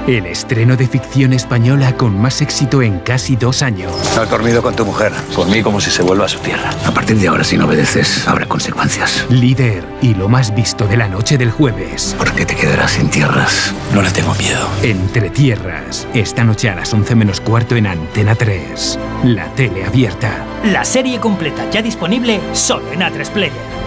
El 0.07 0.25
estreno 0.25 0.77
de 0.77 0.87
ficción 0.87 1.33
española 1.33 1.97
con 1.97 2.17
más 2.17 2.41
éxito 2.41 2.81
en 2.81 2.99
casi 2.99 3.35
dos 3.35 3.61
años. 3.61 3.91
No 4.15 4.21
has 4.21 4.29
dormido 4.29 4.61
con 4.61 4.73
tu 4.73 4.85
mujer. 4.85 5.11
Por 5.35 5.49
mí 5.49 5.61
como 5.61 5.81
si 5.81 5.91
se 5.91 6.01
vuelva 6.01 6.23
a 6.23 6.29
su 6.29 6.39
tierra. 6.39 6.69
A 6.85 6.91
partir 6.91 7.17
de 7.17 7.27
ahora, 7.27 7.43
si 7.43 7.57
no 7.57 7.65
obedeces, 7.65 8.25
habrá 8.25 8.45
consecuencias. 8.45 9.25
Líder 9.29 9.83
y 10.01 10.13
lo 10.13 10.29
más 10.29 10.55
visto 10.55 10.87
de 10.87 10.95
la 10.95 11.09
noche 11.09 11.37
del 11.37 11.51
jueves. 11.51 12.15
Porque 12.17 12.45
te 12.45 12.55
quedarás 12.55 12.91
sin 12.91 13.09
tierras. 13.09 13.73
No 13.93 14.01
le 14.01 14.09
tengo 14.11 14.33
miedo. 14.35 14.65
Entre 14.81 15.29
tierras. 15.29 16.07
Esta 16.13 16.45
noche 16.45 16.69
a 16.69 16.75
las 16.75 16.93
11 16.93 17.13
menos 17.15 17.41
cuarto 17.41 17.75
en 17.75 17.87
Antena 17.87 18.33
3. 18.33 18.97
La 19.25 19.53
tele 19.55 19.83
abierta. 19.83 20.45
La 20.63 20.85
serie 20.85 21.19
completa 21.19 21.69
ya 21.69 21.81
disponible 21.81 22.39
solo 22.53 22.93
en 22.93 23.01
A3 23.01 23.29
Player. 23.31 23.86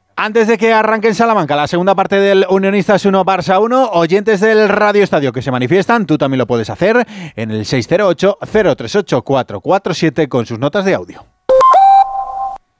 Antes 0.23 0.47
de 0.47 0.59
que 0.59 0.71
arranque 0.71 1.07
en 1.07 1.15
Salamanca 1.15 1.55
la 1.55 1.65
segunda 1.65 1.95
parte 1.95 2.19
del 2.19 2.45
Unionistas 2.47 3.03
1 3.03 3.25
Barça 3.25 3.59
1, 3.59 3.89
oyentes 3.93 4.39
del 4.39 4.69
Radio 4.69 5.03
Estadio 5.03 5.33
que 5.33 5.41
se 5.41 5.49
manifiestan, 5.49 6.05
tú 6.05 6.19
también 6.19 6.37
lo 6.37 6.45
puedes 6.45 6.69
hacer 6.69 7.07
en 7.35 7.49
el 7.49 7.65
608-038-447 7.65 10.27
con 10.27 10.45
sus 10.45 10.59
notas 10.59 10.85
de 10.85 10.93
audio. 10.93 11.25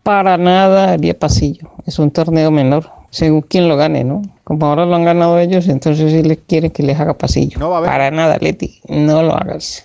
Para 0.04 0.38
nada 0.38 0.92
haría 0.92 1.18
pasillo. 1.18 1.72
Es 1.88 1.98
un 1.98 2.12
torneo 2.12 2.52
menor, 2.52 2.92
según 3.10 3.42
quien 3.42 3.68
lo 3.68 3.76
gane, 3.76 4.04
¿no? 4.04 4.22
Como 4.44 4.68
ahora 4.68 4.86
lo 4.86 4.94
han 4.94 5.06
ganado 5.06 5.40
ellos, 5.40 5.68
entonces 5.68 6.12
si 6.12 6.22
les 6.22 6.38
quieren 6.48 6.70
que 6.70 6.84
les 6.84 7.00
haga 7.00 7.16
pasillo. 7.16 7.58
Para 7.60 8.12
nada, 8.12 8.38
Leti, 8.40 8.82
no 8.88 9.24
lo 9.24 9.34
hagas. 9.34 9.84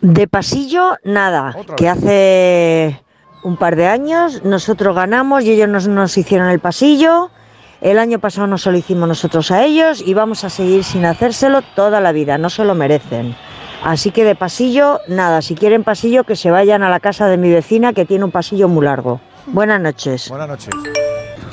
De 0.00 0.26
pasillo, 0.26 0.96
nada. 1.04 1.54
Que 1.76 1.88
hace 1.88 3.00
un 3.42 3.56
par 3.56 3.76
de 3.76 3.86
años, 3.86 4.42
nosotros 4.44 4.94
ganamos 4.94 5.44
y 5.44 5.52
ellos 5.52 5.68
nos, 5.68 5.88
nos 5.88 6.16
hicieron 6.16 6.48
el 6.48 6.60
pasillo. 6.60 7.30
El 7.80 7.98
año 7.98 8.18
pasado 8.18 8.46
no 8.46 8.58
se 8.58 8.70
lo 8.70 8.76
hicimos 8.76 9.08
nosotros 9.08 9.50
a 9.50 9.64
ellos 9.64 10.02
y 10.04 10.12
vamos 10.12 10.44
a 10.44 10.50
seguir 10.50 10.84
sin 10.84 11.06
hacérselo 11.06 11.62
toda 11.74 12.00
la 12.00 12.12
vida, 12.12 12.36
no 12.36 12.50
se 12.50 12.64
lo 12.64 12.74
merecen. 12.74 13.34
Así 13.82 14.10
que 14.10 14.24
de 14.24 14.34
pasillo, 14.34 15.00
nada, 15.08 15.40
si 15.40 15.54
quieren 15.54 15.84
pasillo 15.84 16.24
que 16.24 16.36
se 16.36 16.50
vayan 16.50 16.82
a 16.82 16.90
la 16.90 17.00
casa 17.00 17.26
de 17.28 17.38
mi 17.38 17.50
vecina 17.50 17.94
que 17.94 18.04
tiene 18.04 18.24
un 18.24 18.30
pasillo 18.30 18.68
muy 18.68 18.84
largo. 18.84 19.20
Buenas 19.46 19.80
noches. 19.80 20.28
Buenas 20.28 20.48
noches. 20.48 20.74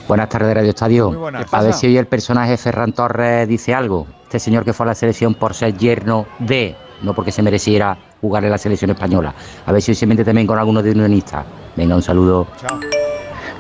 Buenas 0.09 0.27
tardes, 0.27 0.53
Radio 0.53 0.69
Estadio. 0.69 1.07
Muy 1.09 1.17
buenas. 1.17 1.53
A 1.53 1.61
ver 1.61 1.73
si 1.73 1.87
hoy 1.87 1.97
el 1.97 2.07
personaje 2.07 2.57
Ferran 2.57 2.91
Torres 2.91 3.47
dice 3.47 3.73
algo. 3.73 4.07
Este 4.23 4.39
señor 4.39 4.65
que 4.65 4.73
fue 4.73 4.85
a 4.85 4.87
la 4.87 4.95
selección 4.95 5.35
por 5.35 5.53
ser 5.53 5.77
yerno 5.77 6.25
de, 6.39 6.75
no 7.01 7.13
porque 7.13 7.31
se 7.31 7.41
mereciera 7.41 7.97
jugar 8.21 8.43
en 8.45 8.51
la 8.51 8.57
selección 8.57 8.91
española. 8.91 9.33
A 9.65 9.71
ver 9.71 9.81
si 9.81 9.91
hoy 9.91 9.95
se 9.95 10.05
mete 10.05 10.23
también 10.23 10.47
con 10.47 10.57
algunos 10.57 10.83
de 10.83 10.91
unionistas. 10.91 11.45
Venga, 11.75 11.95
un 11.95 12.01
saludo. 12.01 12.47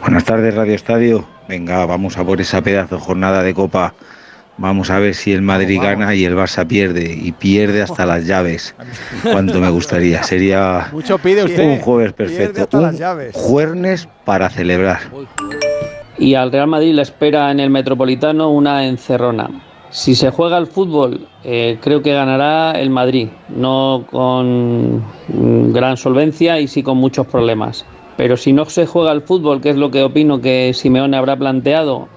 Buenas 0.01 0.23
tardes, 0.23 0.53
Radio 0.55 0.75
Estadio. 0.75 1.25
Venga, 1.47 1.85
vamos 1.85 2.17
a 2.17 2.23
por 2.23 2.39
esa 2.41 2.61
pedazo 2.61 2.99
jornada 2.99 3.41
de 3.43 3.53
Copa. 3.53 3.93
Vamos 4.59 4.89
a 4.89 4.97
ver 4.97 5.13
si 5.13 5.33
el 5.33 5.43
Madrid 5.43 5.79
gana 5.81 6.15
y 6.15 6.25
el 6.25 6.35
Barça 6.35 6.65
pierde. 6.65 7.13
Y 7.13 7.31
pierde 7.31 7.83
hasta 7.83 8.05
las 8.05 8.25
llaves. 8.25 8.73
Cuánto 9.21 9.59
me 9.59 9.69
gustaría. 9.69 10.23
Sería 10.23 10.87
Mucho 10.91 11.17
pide 11.19 11.43
usted. 11.43 11.63
un 11.63 11.79
jueves 11.79 12.13
perfecto. 12.13 12.77
Un 12.79 12.97
jueves 13.33 14.07
para 14.25 14.49
celebrar. 14.49 14.99
Y 16.17 16.33
al 16.33 16.51
Real 16.51 16.67
Madrid 16.67 16.95
le 16.95 17.03
espera 17.03 17.51
en 17.51 17.59
el 17.59 17.69
Metropolitano 17.69 18.49
una 18.49 18.87
encerrona. 18.87 19.49
Si 19.97 20.13
se 20.13 20.29
juega 20.29 20.57
al 20.57 20.67
fútbol, 20.67 21.27
eh, 21.43 21.79
creo 21.81 22.03
que 22.03 22.13
ganará 22.13 22.79
el 22.79 22.91
Madrid, 22.91 23.29
no 23.49 24.05
con 24.11 25.03
gran 25.73 25.97
solvencia 25.97 26.59
y 26.59 26.67
sí 26.67 26.83
con 26.83 26.97
muchos 26.97 27.25
problemas. 27.25 27.83
Pero 28.15 28.37
si 28.37 28.53
no 28.53 28.65
se 28.65 28.85
juega 28.85 29.09
al 29.09 29.23
fútbol, 29.23 29.59
que 29.59 29.71
es 29.71 29.75
lo 29.75 29.89
que 29.89 30.03
opino 30.03 30.39
que 30.39 30.71
Simeone 30.75 31.17
habrá 31.17 31.35
planteado, 31.35 32.07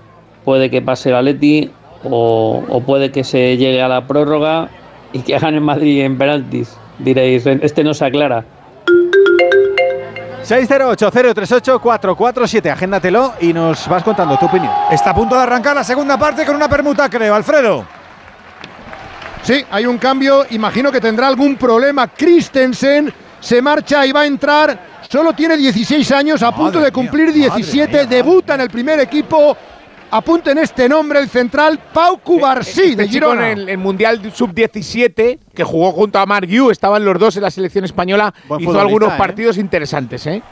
puede 0.44 0.68
que 0.68 0.82
pase 0.82 1.08
el 1.08 1.16
Atleti 1.16 1.70
o, 2.04 2.62
o 2.68 2.80
puede 2.82 3.12
que 3.12 3.24
se 3.24 3.56
llegue 3.56 3.80
a 3.80 3.88
la 3.88 4.06
prórroga 4.06 4.68
y 5.14 5.20
que 5.20 5.38
gane 5.38 5.56
el 5.56 5.64
Madrid 5.64 6.02
en 6.02 6.18
penaltis. 6.18 6.76
Diréis, 6.98 7.46
este 7.46 7.82
no 7.82 7.94
se 7.94 8.04
aclara. 8.04 8.44
608-038-447, 10.50 12.72
agéndatelo 12.72 13.34
y 13.40 13.52
nos 13.52 13.86
vas 13.86 14.02
contando 14.02 14.36
tu 14.36 14.46
opinión. 14.46 14.72
Está 14.90 15.10
a 15.10 15.14
punto 15.14 15.36
de 15.36 15.42
arrancar 15.42 15.76
la 15.76 15.84
segunda 15.84 16.18
parte 16.18 16.44
con 16.44 16.56
una 16.56 16.68
permuta, 16.68 17.08
creo. 17.08 17.36
Alfredo. 17.36 17.86
Sí, 19.44 19.64
hay 19.70 19.86
un 19.86 19.98
cambio. 19.98 20.44
Imagino 20.50 20.90
que 20.90 21.00
tendrá 21.00 21.28
algún 21.28 21.54
problema. 21.54 22.08
Christensen 22.08 23.14
se 23.38 23.62
marcha 23.62 24.04
y 24.04 24.10
va 24.10 24.22
a 24.22 24.26
entrar. 24.26 24.98
Solo 25.08 25.32
tiene 25.34 25.56
16 25.56 26.10
años, 26.10 26.42
a 26.42 26.50
punto 26.52 26.80
de 26.80 26.90
cumplir 26.90 27.32
17. 27.32 28.06
debuta 28.06 28.56
en 28.56 28.62
el 28.62 28.70
primer 28.70 28.98
equipo. 28.98 29.56
Apunten 30.12 30.58
este 30.58 30.88
nombre, 30.88 31.20
el 31.20 31.28
central 31.28 31.78
Pau 31.92 32.18
Cubarsí 32.18 32.96
de 32.96 33.04
Este 33.04 33.14
chico 33.14 33.26
Girona. 33.30 33.50
en 33.52 33.58
el, 33.60 33.68
el 33.68 33.78
Mundial 33.78 34.20
Sub-17, 34.34 35.38
que 35.54 35.64
jugó 35.64 35.92
junto 35.92 36.18
a 36.18 36.26
Marc 36.26 36.48
Yu, 36.48 36.70
estaban 36.70 37.04
los 37.04 37.16
dos 37.18 37.36
en 37.36 37.42
la 37.42 37.50
selección 37.50 37.84
española, 37.84 38.34
Buen 38.48 38.60
hizo 38.60 38.80
algunos 38.80 39.12
¿eh? 39.12 39.16
partidos 39.16 39.56
interesantes, 39.56 40.26
¿eh? 40.26 40.42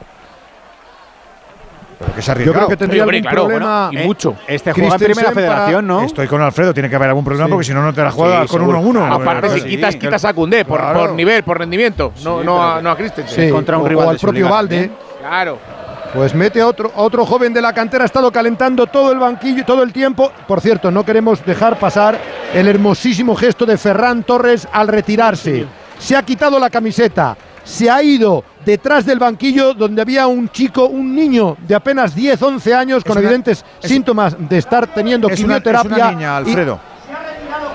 Yo 2.45 2.53
creo 2.53 2.69
que 2.69 2.77
tendría 2.77 3.03
algún 3.03 3.21
claro, 3.23 3.43
problema. 3.47 3.87
bueno, 3.89 4.01
y 4.01 4.07
mucho. 4.07 4.37
Este 4.47 4.73
juega 4.73 4.95
en 4.95 5.01
primera 5.01 5.33
federación, 5.33 5.85
¿no? 5.89 6.03
Estoy 6.03 6.29
con 6.29 6.41
Alfredo, 6.41 6.73
tiene 6.73 6.89
que 6.89 6.95
haber 6.95 7.09
algún 7.09 7.25
problema 7.25 7.47
Sí. 7.47 7.51
porque 7.53 7.67
si 7.67 7.75
no, 7.75 7.83
no 7.83 7.93
te 7.93 8.03
la 8.05 8.13
juegas 8.13 8.43
Sí, 8.43 8.57
con 8.57 8.61
seguro. 8.61 8.81
1-1. 8.81 9.13
Aparte, 9.21 9.49
si 9.51 9.63
quitas, 9.63 9.95
que- 9.97 10.01
quitas 10.03 10.25
a 10.25 10.33
Cundé 10.33 10.65
por, 10.65 10.79
Claro. 10.79 11.01
por 11.01 11.11
nivel, 11.15 11.43
por 11.43 11.59
rendimiento, 11.59 12.13
no, 12.23 12.39
Sí, 12.39 12.47
no, 12.47 12.63
a, 12.63 12.81
no 12.81 12.91
a 12.93 12.97
Christensen. 12.97 13.47
Sí, 13.47 13.51
contra 13.53 13.77
un 13.79 13.85
o- 13.85 13.89
rival 13.89 14.05
o 14.07 14.09
de 14.11 14.15
al 14.15 14.21
propio 14.21 14.49
Valde. 14.49 14.91
Claro. 15.19 15.59
Pues 16.15 16.35
mete 16.35 16.61
a 16.61 16.67
otro, 16.67 16.91
a 16.97 17.03
otro 17.03 17.25
joven 17.27 17.53
de 17.53 17.61
la 17.61 17.73
cantera, 17.73 18.05
ha 18.05 18.07
estado 18.07 18.33
calentando 18.33 18.87
todo 18.87 19.13
el 19.13 19.19
banquillo, 19.19 19.65
todo 19.65 19.83
el 19.83 19.93
tiempo. 19.93 20.33
Por 20.47 20.61
cierto, 20.61 20.91
no 20.91 21.05
queremos 21.05 21.45
dejar 21.45 21.79
pasar 21.79 22.19
el 22.55 22.67
hermosísimo 22.67 23.37
gesto 23.37 23.67
de 23.67 23.77
Ferran 23.77 24.23
Torres 24.25 24.67
al 24.73 24.89
retirarse. 24.89 25.67
Se 25.99 26.17
ha 26.17 26.23
quitado 26.23 26.59
la 26.59 26.71
camiseta, 26.71 27.37
se 27.63 27.91
ha 27.91 28.03
ido 28.03 28.43
detrás 28.65 29.05
del 29.05 29.19
banquillo 29.19 29.75
donde 29.75 30.01
había 30.01 30.27
un 30.27 30.49
chico, 30.49 30.87
un 30.87 31.15
niño 31.15 31.57
de 31.67 31.75
apenas 31.75 32.15
10, 32.15 32.41
11 32.41 32.75
años 32.75 33.05
con 33.05 33.13
una- 33.19 33.27
evidentes 33.27 33.65
es- 33.83 33.89
síntomas 33.91 34.35
de 34.39 34.59
estar 34.59 34.87
teniendo 34.87 35.29
Es 35.29 35.41
una, 35.43 35.57
es 35.57 35.63
quimioterapia. 35.63 36.05
una 36.07 36.11
niña, 36.17 36.33
y- 36.33 36.37
Alfredo. 36.49 36.81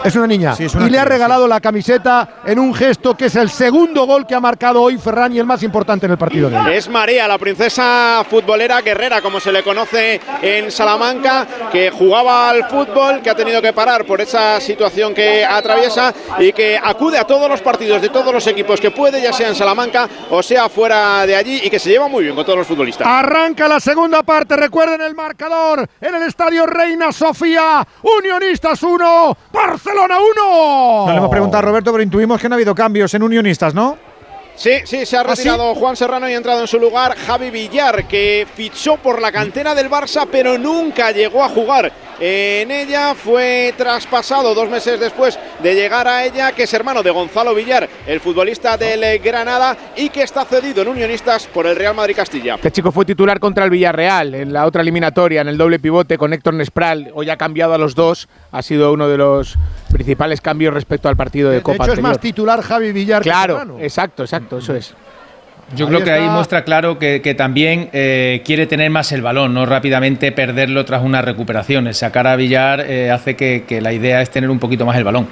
Es 0.03 0.15
una 0.15 0.27
niña. 0.27 0.55
Sí, 0.55 0.65
es 0.65 0.75
una 0.75 0.87
y 0.87 0.89
le 0.89 0.99
ha 0.99 1.05
regalado 1.05 1.47
la 1.47 1.59
camiseta 1.61 2.41
en 2.45 2.59
un 2.59 2.73
gesto 2.73 3.15
que 3.15 3.25
es 3.25 3.35
el 3.35 3.49
segundo 3.49 4.05
gol 4.05 4.25
que 4.27 4.35
ha 4.35 4.39
marcado 4.39 4.81
hoy 4.81 4.97
Ferran 4.97 5.33
y 5.33 5.39
el 5.39 5.45
más 5.45 5.63
importante 5.63 6.05
en 6.05 6.11
el 6.11 6.17
partido 6.17 6.49
de 6.49 6.57
hoy. 6.57 6.73
Es 6.73 6.89
María, 6.89 7.27
la 7.27 7.37
princesa 7.37 8.25
futbolera 8.29 8.81
guerrera, 8.81 9.21
como 9.21 9.39
se 9.39 9.51
le 9.51 9.63
conoce 9.63 10.19
en 10.41 10.71
Salamanca, 10.71 11.47
que 11.71 11.89
jugaba 11.91 12.49
al 12.49 12.67
fútbol, 12.67 13.21
que 13.21 13.29
ha 13.29 13.35
tenido 13.35 13.61
que 13.61 13.73
parar 13.73 14.05
por 14.05 14.19
esa 14.21 14.59
situación 14.59 15.13
que 15.13 15.45
atraviesa 15.45 16.13
y 16.39 16.51
que 16.51 16.79
acude 16.81 17.17
a 17.17 17.25
todos 17.25 17.49
los 17.49 17.61
partidos 17.61 18.01
de 18.01 18.09
todos 18.09 18.33
los 18.33 18.45
equipos 18.47 18.81
que 18.81 18.91
puede, 18.91 19.21
ya 19.21 19.33
sea 19.33 19.47
en 19.47 19.55
Salamanca 19.55 20.09
o 20.29 20.43
sea 20.43 20.69
fuera 20.69 21.25
de 21.25 21.35
allí, 21.35 21.61
y 21.63 21.69
que 21.69 21.79
se 21.79 21.89
lleva 21.89 22.07
muy 22.07 22.23
bien 22.23 22.35
con 22.35 22.45
todos 22.45 22.59
los 22.59 22.67
futbolistas. 22.67 23.07
Arranca 23.07 23.67
la 23.67 23.79
segunda 23.79 24.23
parte, 24.23 24.55
recuerden 24.55 25.01
el 25.01 25.15
marcador 25.15 25.87
en 26.01 26.15
el 26.15 26.23
estadio 26.23 26.65
Reina 26.65 27.11
Sofía, 27.11 27.87
Unionistas 28.01 28.81
1, 28.83 29.37
Barcelona 29.51 29.92
1. 30.01 31.05
No 31.05 31.11
le 31.11 31.17
hemos 31.17 31.29
preguntado 31.29 31.59
a 31.59 31.61
Roberto, 31.61 31.91
pero 31.91 32.03
intuimos 32.03 32.39
que 32.41 32.49
no 32.49 32.55
ha 32.55 32.57
habido 32.57 32.73
cambios 32.75 33.13
en 33.13 33.23
Unionistas, 33.23 33.73
¿no? 33.73 33.97
Sí, 34.55 34.81
sí, 34.85 35.05
se 35.05 35.17
ha 35.17 35.21
¿Ah, 35.21 35.35
sí? 35.35 35.43
retirado 35.43 35.73
Juan 35.75 35.95
Serrano 35.95 36.29
y 36.29 36.33
ha 36.33 36.37
entrado 36.37 36.61
en 36.61 36.67
su 36.67 36.79
lugar 36.79 37.15
Javi 37.15 37.49
Villar, 37.49 38.07
que 38.07 38.45
fichó 38.53 38.97
por 38.97 39.19
la 39.19 39.31
cantera 39.31 39.73
del 39.73 39.89
Barça, 39.89 40.27
pero 40.31 40.57
nunca 40.59 41.11
llegó 41.11 41.43
a 41.43 41.49
jugar 41.49 41.91
en 42.23 42.71
ella. 42.71 43.13
Fue 43.15 43.73
traspasado 43.77 44.55
dos 44.55 44.69
meses 44.69 44.97
después 44.99 45.37
de 45.61 45.75
llegar 45.75 46.07
a 46.07 46.23
ella, 46.23 46.53
que 46.53 46.63
es 46.63 46.73
hermano 46.73 47.03
de 47.03 47.11
Gonzalo 47.11 47.53
Villar, 47.53 47.89
el 48.07 48.21
futbolista 48.21 48.77
del 48.77 49.19
Granada, 49.19 49.75
y 49.97 50.09
que 50.09 50.23
está 50.23 50.45
cedido 50.45 50.83
en 50.83 50.87
Unionistas 50.87 51.47
por 51.47 51.67
el 51.67 51.75
Real 51.75 51.93
Madrid 51.93 52.15
Castilla. 52.15 52.55
Este 52.55 52.71
chico 52.71 52.91
fue 52.91 53.03
titular 53.03 53.39
contra 53.39 53.65
el 53.65 53.69
Villarreal 53.69 54.35
en 54.35 54.53
la 54.53 54.65
otra 54.65 54.81
eliminatoria, 54.81 55.41
en 55.41 55.49
el 55.49 55.57
doble 55.57 55.79
pivote 55.79 56.17
con 56.17 56.31
Héctor 56.31 56.53
Nespral. 56.53 57.11
Hoy 57.13 57.29
ha 57.29 57.35
cambiado 57.35 57.73
a 57.73 57.77
los 57.77 57.93
dos. 57.93 58.29
Ha 58.51 58.61
sido 58.61 58.93
uno 58.93 59.09
de 59.09 59.17
los 59.17 59.57
principales 59.91 60.39
cambios 60.39 60.73
respecto 60.73 61.09
al 61.09 61.17
partido 61.17 61.49
de, 61.49 61.57
De 61.57 61.61
Copa 61.61 61.83
hecho, 61.83 61.93
es 61.93 62.01
más 62.01 62.13
anterior. 62.13 62.21
titular 62.21 62.61
Javi 62.61 62.91
Villar 62.93 63.21
que 63.21 63.29
Claro, 63.29 63.77
exacto, 63.81 64.23
exacto, 64.23 64.59
eso 64.59 64.73
es. 64.75 64.95
Yo 65.75 65.87
creo 65.87 66.03
que 66.03 66.11
ahí 66.11 66.27
muestra 66.29 66.63
claro 66.63 66.99
que, 66.99 67.35
también 67.37 67.89
eh, 67.93 68.41
quiere 68.45 68.67
tener 68.67 68.91
más 68.91 69.11
el 69.11 69.21
balón, 69.21 69.53
no 69.53 69.65
rápidamente 69.65 70.31
perderlo 70.31 70.85
tras 70.85 71.01
una 71.03 71.21
recuperación. 71.21 71.87
El 71.87 71.95
sacar 71.95 72.27
a 72.27 72.35
Villar 72.35 72.81
eh, 72.81 73.09
hace 73.09 73.35
que, 73.35 73.65
que 73.67 73.81
la 73.81 73.91
idea 73.91 74.21
es 74.21 74.29
tener 74.29 74.49
un 74.49 74.59
poquito 74.59 74.85
más 74.85 74.97
el 74.97 75.03
balón. 75.03 75.27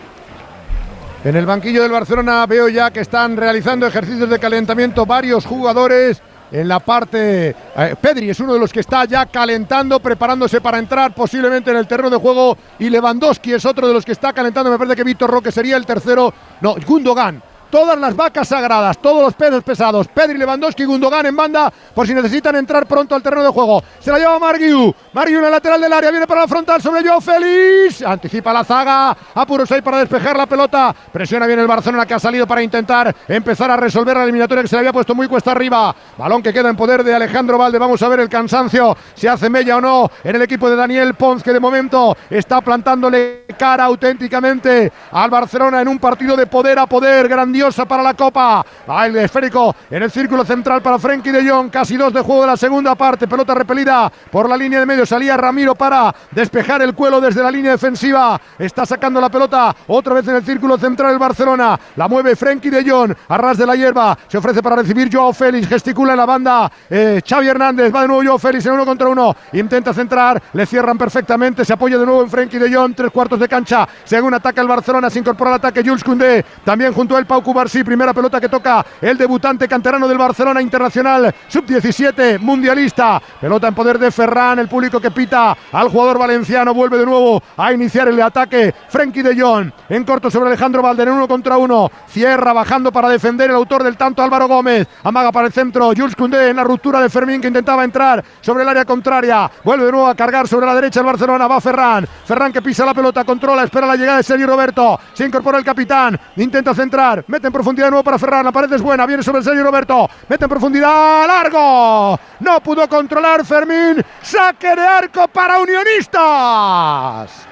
En 1.24 1.36
el 1.36 1.46
banquillo 1.46 1.84
del 1.84 1.92
Barcelona 1.92 2.44
veo 2.48 2.68
ya 2.68 2.90
que 2.90 3.02
están 3.02 3.38
realizando 3.38 3.86
ejercicios 3.86 4.28
de 4.28 4.40
calentamiento 4.40 5.06
varios 5.06 5.46
jugadores. 5.46 6.20
En 6.52 6.68
la 6.68 6.80
parte, 6.80 7.56
eh, 7.78 7.96
Pedri 8.02 8.32
es 8.32 8.40
uno 8.40 8.54
de 8.54 8.60
los 8.60 8.74
que 8.74 8.80
está 8.80 9.06
ya 9.06 9.28
calentando, 9.28 10.00
preparándose 10.00 10.60
para 10.60 10.80
entrar 10.80 11.14
posiblemente 11.14 11.70
en 11.70 11.78
el 11.78 11.88
terreno 11.88 12.10
de 12.10 12.18
juego. 12.18 12.58
Y 12.80 12.90
Lewandowski 12.90 13.54
es 13.54 13.66
otro 13.66 13.88
de 13.88 13.94
los 13.94 14.04
que 14.04 14.12
está 14.14 14.34
calentando. 14.34 14.72
Me 14.72 14.78
parece 14.78 14.96
que 14.96 15.04
Víctor 15.04 15.30
Roque 15.30 15.52
sería 15.52 15.78
el 15.78 15.86
tercero. 15.86 16.34
No, 16.60 16.76
Gundogan 16.86 17.42
todas 17.72 17.98
las 17.98 18.16
vacas 18.16 18.50
sagradas, 18.50 18.98
todos 19.00 19.24
los 19.24 19.34
pesos 19.34 19.64
pesados. 19.64 20.08
Pedri, 20.10 20.38
Lewandowski, 20.38 20.84
Gundogan 20.84 21.26
en 21.26 21.36
banda 21.36 21.74
por 21.96 22.06
si 22.06 22.14
necesitan 22.14 22.56
entrar 22.58 22.86
pronto 22.86 23.16
al 23.16 23.24
terreno 23.24 23.44
de 23.44 23.50
juego. 23.50 23.82
Se 24.00 24.12
la 24.12 24.20
lleva 24.20 24.38
Margiu. 24.38 24.94
Margiu 25.14 25.40
en 25.40 25.46
el 25.46 25.52
lateral 25.52 25.82
del 25.82 25.94
área, 25.94 26.12
viene 26.12 26.28
para 26.28 26.42
la 26.42 26.48
frontal 26.48 26.82
sobre 26.82 27.02
Joao 27.02 27.22
Félix. 27.22 28.04
Anticipa 28.04 28.54
la 28.54 28.64
zaga. 28.64 29.18
Apuros 29.34 29.72
ahí 29.72 29.82
para 29.82 30.00
despejar 30.00 30.38
la 30.38 30.46
pelota. 30.46 30.94
Presiona 31.12 31.48
bien 31.48 31.60
el 31.60 31.68
Barcelona 31.68 32.06
que 32.06 32.14
ha 32.14 32.20
salido 32.20 32.46
para 32.46 32.62
intentar 32.62 33.16
empezar 33.28 33.72
a 33.72 33.78
resolver 33.78 34.18
la 34.18 34.24
eliminatoria 34.24 34.64
que 34.64 34.68
se 34.68 34.76
le 34.76 34.80
había 34.80 34.94
puesto 34.94 35.16
muy 35.16 35.28
cuesta 35.28 35.52
arriba. 35.52 35.96
Balón 36.18 36.44
que 36.44 36.54
queda 36.54 36.70
en 36.70 36.76
poder 36.76 37.04
de 37.04 37.16
Alejandro 37.16 37.58
Valde. 37.58 37.80
Vamos 37.80 38.02
a 38.04 38.10
ver 38.10 38.20
el 38.20 38.30
cansancio, 38.30 38.98
si 39.16 39.28
hace 39.28 39.50
mella 39.50 39.78
o 39.78 39.82
no 39.82 40.12
en 40.24 40.36
el 40.36 40.42
equipo 40.42 40.70
de 40.70 40.76
Daniel 40.76 41.14
Pons, 41.16 41.42
que 41.42 41.54
de 41.54 41.60
momento 41.60 42.18
está 42.30 42.60
plantándole 42.60 43.46
cara 43.58 43.86
auténticamente 43.86 44.92
al 45.12 45.30
Barcelona 45.30 45.82
en 45.82 45.88
un 45.88 46.00
partido 46.00 46.36
de 46.36 46.48
poder 46.48 46.78
a 46.78 46.86
poder 46.86 47.28
grandioso 47.28 47.61
para 47.88 48.02
la 48.02 48.16
Copa. 48.16 48.66
Va 48.90 49.06
el 49.06 49.16
esférico 49.18 49.76
en 49.90 50.02
el 50.02 50.10
círculo 50.10 50.44
central 50.44 50.82
para 50.82 50.98
Frenkie 50.98 51.32
de 51.32 51.48
Jong. 51.48 51.70
Casi 51.70 51.96
dos 51.96 52.12
de 52.12 52.22
juego 52.22 52.42
de 52.42 52.48
la 52.48 52.58
segunda 52.58 52.96
parte. 52.96 53.28
Pelota 53.28 53.54
repelida 53.54 54.12
por 54.32 54.50
la 54.50 54.58
línea 54.58 54.80
de 54.80 54.86
medio. 54.86 55.06
Salía 55.06 55.38
Ramiro 55.38 55.76
para 55.76 56.14
despejar 56.32 56.82
el 56.82 56.96
cuelo 56.96 57.22
desde 57.22 57.44
la 57.44 57.52
línea 57.52 57.72
defensiva. 57.72 58.40
Está 58.58 58.86
sacando 58.86 59.22
la 59.22 59.30
pelota 59.30 59.76
otra 59.88 60.16
vez 60.16 60.28
en 60.28 60.38
el 60.38 60.44
círculo 60.44 60.78
central 60.78 61.14
el 61.14 61.20
Barcelona. 61.20 61.80
La 61.98 62.08
mueve 62.08 62.36
Frenkie 62.36 62.72
de 62.72 62.90
Jong. 62.90 63.14
Arras 63.30 63.60
de 63.60 63.66
la 63.68 63.76
hierba. 63.76 64.18
Se 64.28 64.40
ofrece 64.40 64.64
para 64.64 64.78
recibir 64.78 65.10
Joao 65.14 65.32
Félix. 65.32 65.68
Gesticula 65.68 66.14
en 66.14 66.18
la 66.18 66.26
banda. 66.26 66.72
Eh, 66.90 67.22
Xavi 67.24 67.48
Hernández. 67.48 67.94
Va 67.94 68.02
de 68.02 68.08
nuevo 68.08 68.24
Joao 68.24 68.40
Félix 68.40 68.66
en 68.66 68.74
uno 68.74 68.86
contra 68.86 69.08
uno. 69.08 69.36
Intenta 69.54 69.94
centrar. 69.94 70.42
Le 70.54 70.66
cierran 70.66 70.98
perfectamente. 70.98 71.64
Se 71.64 71.74
apoya 71.74 72.00
de 72.00 72.06
nuevo 72.06 72.24
en 72.24 72.30
Frenkie 72.30 72.58
de 72.58 72.74
Jong. 72.74 72.96
Tres 72.96 73.12
cuartos 73.12 73.40
de 73.40 73.48
cancha. 73.48 73.88
Según 74.04 74.34
ataca 74.34 74.62
el 74.62 74.68
Barcelona. 74.68 75.12
Se 75.12 75.20
incorpora 75.20 75.52
al 75.52 75.56
ataque 75.58 75.84
Jules 75.86 76.04
Koundé. 76.04 76.44
También 76.64 76.92
junto 76.94 77.16
a 77.16 77.20
él 77.20 77.26
Cubarsí, 77.52 77.84
primera 77.84 78.14
pelota 78.14 78.40
que 78.40 78.48
toca 78.48 78.86
el 79.02 79.18
debutante 79.18 79.68
canterano 79.68 80.08
del 80.08 80.18
Barcelona 80.18 80.62
Internacional, 80.62 81.36
sub-17, 81.50 82.40
mundialista. 82.40 83.22
Pelota 83.42 83.68
en 83.68 83.76
poder 83.76 84.00
de 84.00 84.10
Ferran, 84.10 84.60
el 84.60 84.70
público 84.70 85.02
que 85.02 85.12
pita 85.12 85.58
al 85.70 85.90
jugador 85.90 86.18
valenciano. 86.18 86.74
Vuelve 86.74 86.98
de 86.98 87.06
nuevo 87.06 87.44
a 87.58 87.74
iniciar 87.74 88.08
el 88.08 88.22
ataque. 88.22 88.74
Frenkie 88.88 89.22
de 89.22 89.42
Jong 89.42 89.70
en 89.90 90.06
corto 90.06 90.32
sobre 90.32 90.48
Alejandro 90.48 90.82
Valder 90.82 91.10
en 91.10 91.16
uno 91.16 91.28
contra 91.28 91.58
uno. 91.58 91.92
Cierra 92.08 92.54
bajando 92.54 92.90
para 92.90 93.10
defender 93.10 93.50
el 93.50 93.56
autor 93.58 93.84
del 93.84 93.98
tanto 93.98 94.24
Álvaro 94.24 94.48
Gómez. 94.48 94.88
Amaga 95.04 95.34
para 95.34 95.48
el 95.48 95.54
centro. 95.54 95.92
Jules 95.94 96.16
Koundé 96.16 96.52
en 96.52 96.56
la 96.56 96.64
ruptura 96.64 97.02
de 97.02 97.10
Fermín 97.10 97.42
que 97.42 97.50
intentaba 97.50 97.84
entrar 97.84 98.24
sobre 98.40 98.64
el 98.64 98.70
área 98.70 98.86
contraria. 98.86 99.52
Vuelve 99.66 99.88
de 99.88 99.92
nuevo 99.92 100.08
a 100.08 100.16
cargar 100.16 100.48
sobre 100.48 100.68
la 100.68 100.76
derecha 100.76 101.02
el 101.02 101.06
Barcelona. 101.06 101.48
Va 101.48 101.60
Ferran. 101.60 102.08
Ferran 102.26 102.54
que 102.54 102.62
pisa 102.62 102.86
la 102.86 102.94
pelota, 102.94 103.26
controla, 103.26 103.64
espera 103.64 103.86
la 103.86 103.98
llegada 103.98 104.18
de 104.20 104.24
Sergio 104.24 104.48
Roberto. 104.48 104.98
Se 105.12 105.26
incorpora 105.26 105.58
el 105.58 105.66
capitán. 105.66 106.18
Intenta 106.38 106.74
centrar. 106.74 107.26
Mete 107.28 107.41
en 107.48 107.54
profundidad 107.54 107.90
nuevo 107.90 108.04
para 108.04 108.18
Ferran. 108.20 108.46
La 108.46 108.52
pared 108.52 108.72
es 108.74 108.82
buena. 108.82 109.06
Viene 109.06 109.24
sobre 109.24 109.40
el 109.40 109.44
Sergio 109.44 109.64
Roberto. 109.64 110.10
Mete 110.28 110.46
en 110.46 110.50
profundidad. 110.50 111.28
Largo. 111.28 112.20
No 112.40 112.60
pudo 112.62 112.88
controlar 112.88 113.46
Fermín. 113.46 114.04
Saque 114.22 114.76
de 114.76 114.82
arco 114.82 115.28
para 115.28 115.60
Unionistas. 115.60 117.51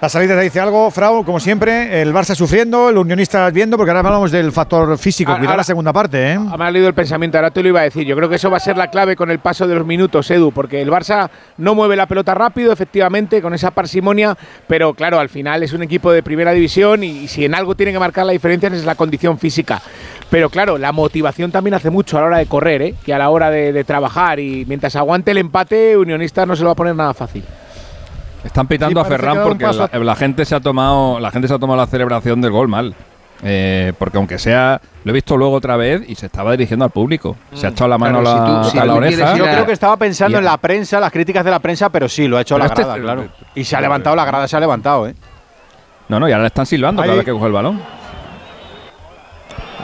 La 0.00 0.08
salida 0.08 0.34
te 0.34 0.40
dice 0.40 0.58
algo, 0.60 0.90
Frau, 0.90 1.26
como 1.26 1.38
siempre, 1.40 2.00
el 2.00 2.14
Barça 2.14 2.34
sufriendo, 2.34 2.88
el 2.88 2.96
Unionista 2.96 3.50
viendo, 3.50 3.76
porque 3.76 3.90
ahora 3.90 4.00
hablamos 4.00 4.32
del 4.32 4.50
factor 4.50 4.96
físico, 4.96 5.36
cuidar 5.36 5.58
la 5.58 5.62
segunda 5.62 5.92
parte. 5.92 6.32
¿eh? 6.32 6.38
Me 6.38 6.64
ha 6.64 6.70
leído 6.70 6.88
el 6.88 6.94
pensamiento, 6.94 7.36
ahora 7.36 7.50
te 7.50 7.62
lo 7.62 7.68
iba 7.68 7.80
a 7.80 7.82
decir. 7.82 8.06
Yo 8.06 8.16
creo 8.16 8.26
que 8.30 8.36
eso 8.36 8.50
va 8.50 8.56
a 8.56 8.60
ser 8.60 8.78
la 8.78 8.88
clave 8.88 9.14
con 9.14 9.30
el 9.30 9.40
paso 9.40 9.68
de 9.68 9.74
los 9.74 9.84
minutos, 9.84 10.30
Edu, 10.30 10.52
porque 10.52 10.80
el 10.80 10.88
Barça 10.90 11.28
no 11.58 11.74
mueve 11.74 11.96
la 11.96 12.06
pelota 12.06 12.32
rápido, 12.32 12.72
efectivamente, 12.72 13.42
con 13.42 13.52
esa 13.52 13.72
parsimonia, 13.72 14.38
pero 14.66 14.94
claro, 14.94 15.20
al 15.20 15.28
final 15.28 15.62
es 15.64 15.74
un 15.74 15.82
equipo 15.82 16.10
de 16.12 16.22
primera 16.22 16.52
división 16.52 17.04
y, 17.04 17.28
si 17.28 17.44
en 17.44 17.54
algo 17.54 17.74
tiene 17.74 17.92
que 17.92 17.98
marcar 17.98 18.24
la 18.24 18.32
diferencia 18.32 18.70
es 18.70 18.86
la 18.86 18.94
condición 18.94 19.38
física. 19.38 19.82
Pero 20.30 20.48
claro, 20.48 20.78
la 20.78 20.92
motivación 20.92 21.50
también 21.50 21.74
hace 21.74 21.90
mucho 21.90 22.16
a 22.16 22.22
la 22.22 22.26
hora 22.28 22.38
de 22.38 22.46
correr 22.46 22.80
¿eh? 22.80 22.94
y 23.04 23.12
a 23.12 23.18
la 23.18 23.28
hora 23.28 23.50
de, 23.50 23.74
de 23.74 23.84
trabajar. 23.84 24.40
Y 24.40 24.64
mientras 24.64 24.96
aguante 24.96 25.32
el 25.32 25.38
empate, 25.38 25.98
Unionista 25.98 26.46
no 26.46 26.56
se 26.56 26.62
lo 26.62 26.68
va 26.68 26.72
a 26.72 26.76
poner 26.76 26.96
nada 26.96 27.12
fácil. 27.12 27.44
Están 28.44 28.66
pitando 28.66 29.00
a 29.00 29.04
Ferran 29.04 29.42
porque 29.42 29.64
la, 29.64 30.16
gente 30.16 30.44
se 30.44 30.54
ha 30.54 30.60
tomado 30.60 31.20
la 31.20 31.30
gente 31.30 31.48
se 31.48 31.54
ha 31.54 31.58
tomado 31.58 31.78
la 31.78 31.86
celebración 31.86 32.40
del 32.40 32.50
gol 32.52 32.68
mal. 32.68 32.94
Eh, 33.42 33.94
porque 33.98 34.18
aunque 34.18 34.38
sea, 34.38 34.80
lo 35.02 35.12
he 35.12 35.14
visto 35.14 35.36
luego 35.36 35.54
otra 35.54 35.76
vez 35.76 36.02
y 36.06 36.14
se 36.14 36.26
estaba 36.26 36.52
dirigiendo 36.52 36.84
al 36.84 36.90
público. 36.90 37.36
Se 37.54 37.66
ha 37.66 37.70
echado 37.70 37.88
la 37.88 37.96
mano 37.96 38.18
a 38.18 38.22
la, 38.22 38.94
oreja. 38.94 39.36
Yo 39.36 39.44
creo 39.44 39.66
que 39.66 39.72
estaba 39.72 39.96
pensando 39.96 40.38
en 40.38 40.44
la 40.44 40.58
prensa, 40.58 41.00
las 41.00 41.10
críticas 41.10 41.44
de 41.44 41.50
la 41.50 41.58
prensa, 41.58 41.88
pero 41.88 42.08
sí, 42.08 42.28
lo 42.28 42.36
ha 42.36 42.42
hecho 42.42 42.56
a 42.56 42.58
la 42.58 42.66
este 42.66 42.82
grada, 42.82 43.00
claro. 43.00 43.28
Y 43.54 43.64
se 43.64 43.76
ha 43.76 43.80
levantado, 43.80 44.14
la 44.14 44.24
grada 44.24 44.46
se 44.46 44.56
ha 44.56 44.60
levantado, 44.60 45.08
¿eh? 45.08 45.14
No, 46.08 46.20
no, 46.20 46.28
y 46.28 46.32
ahora 46.32 46.42
le 46.42 46.48
están 46.48 46.66
silbando 46.66 47.02
cada 47.02 47.14
vez 47.14 47.24
que 47.24 47.32
coge 47.32 47.46
el 47.46 47.52
balón. 47.52 47.80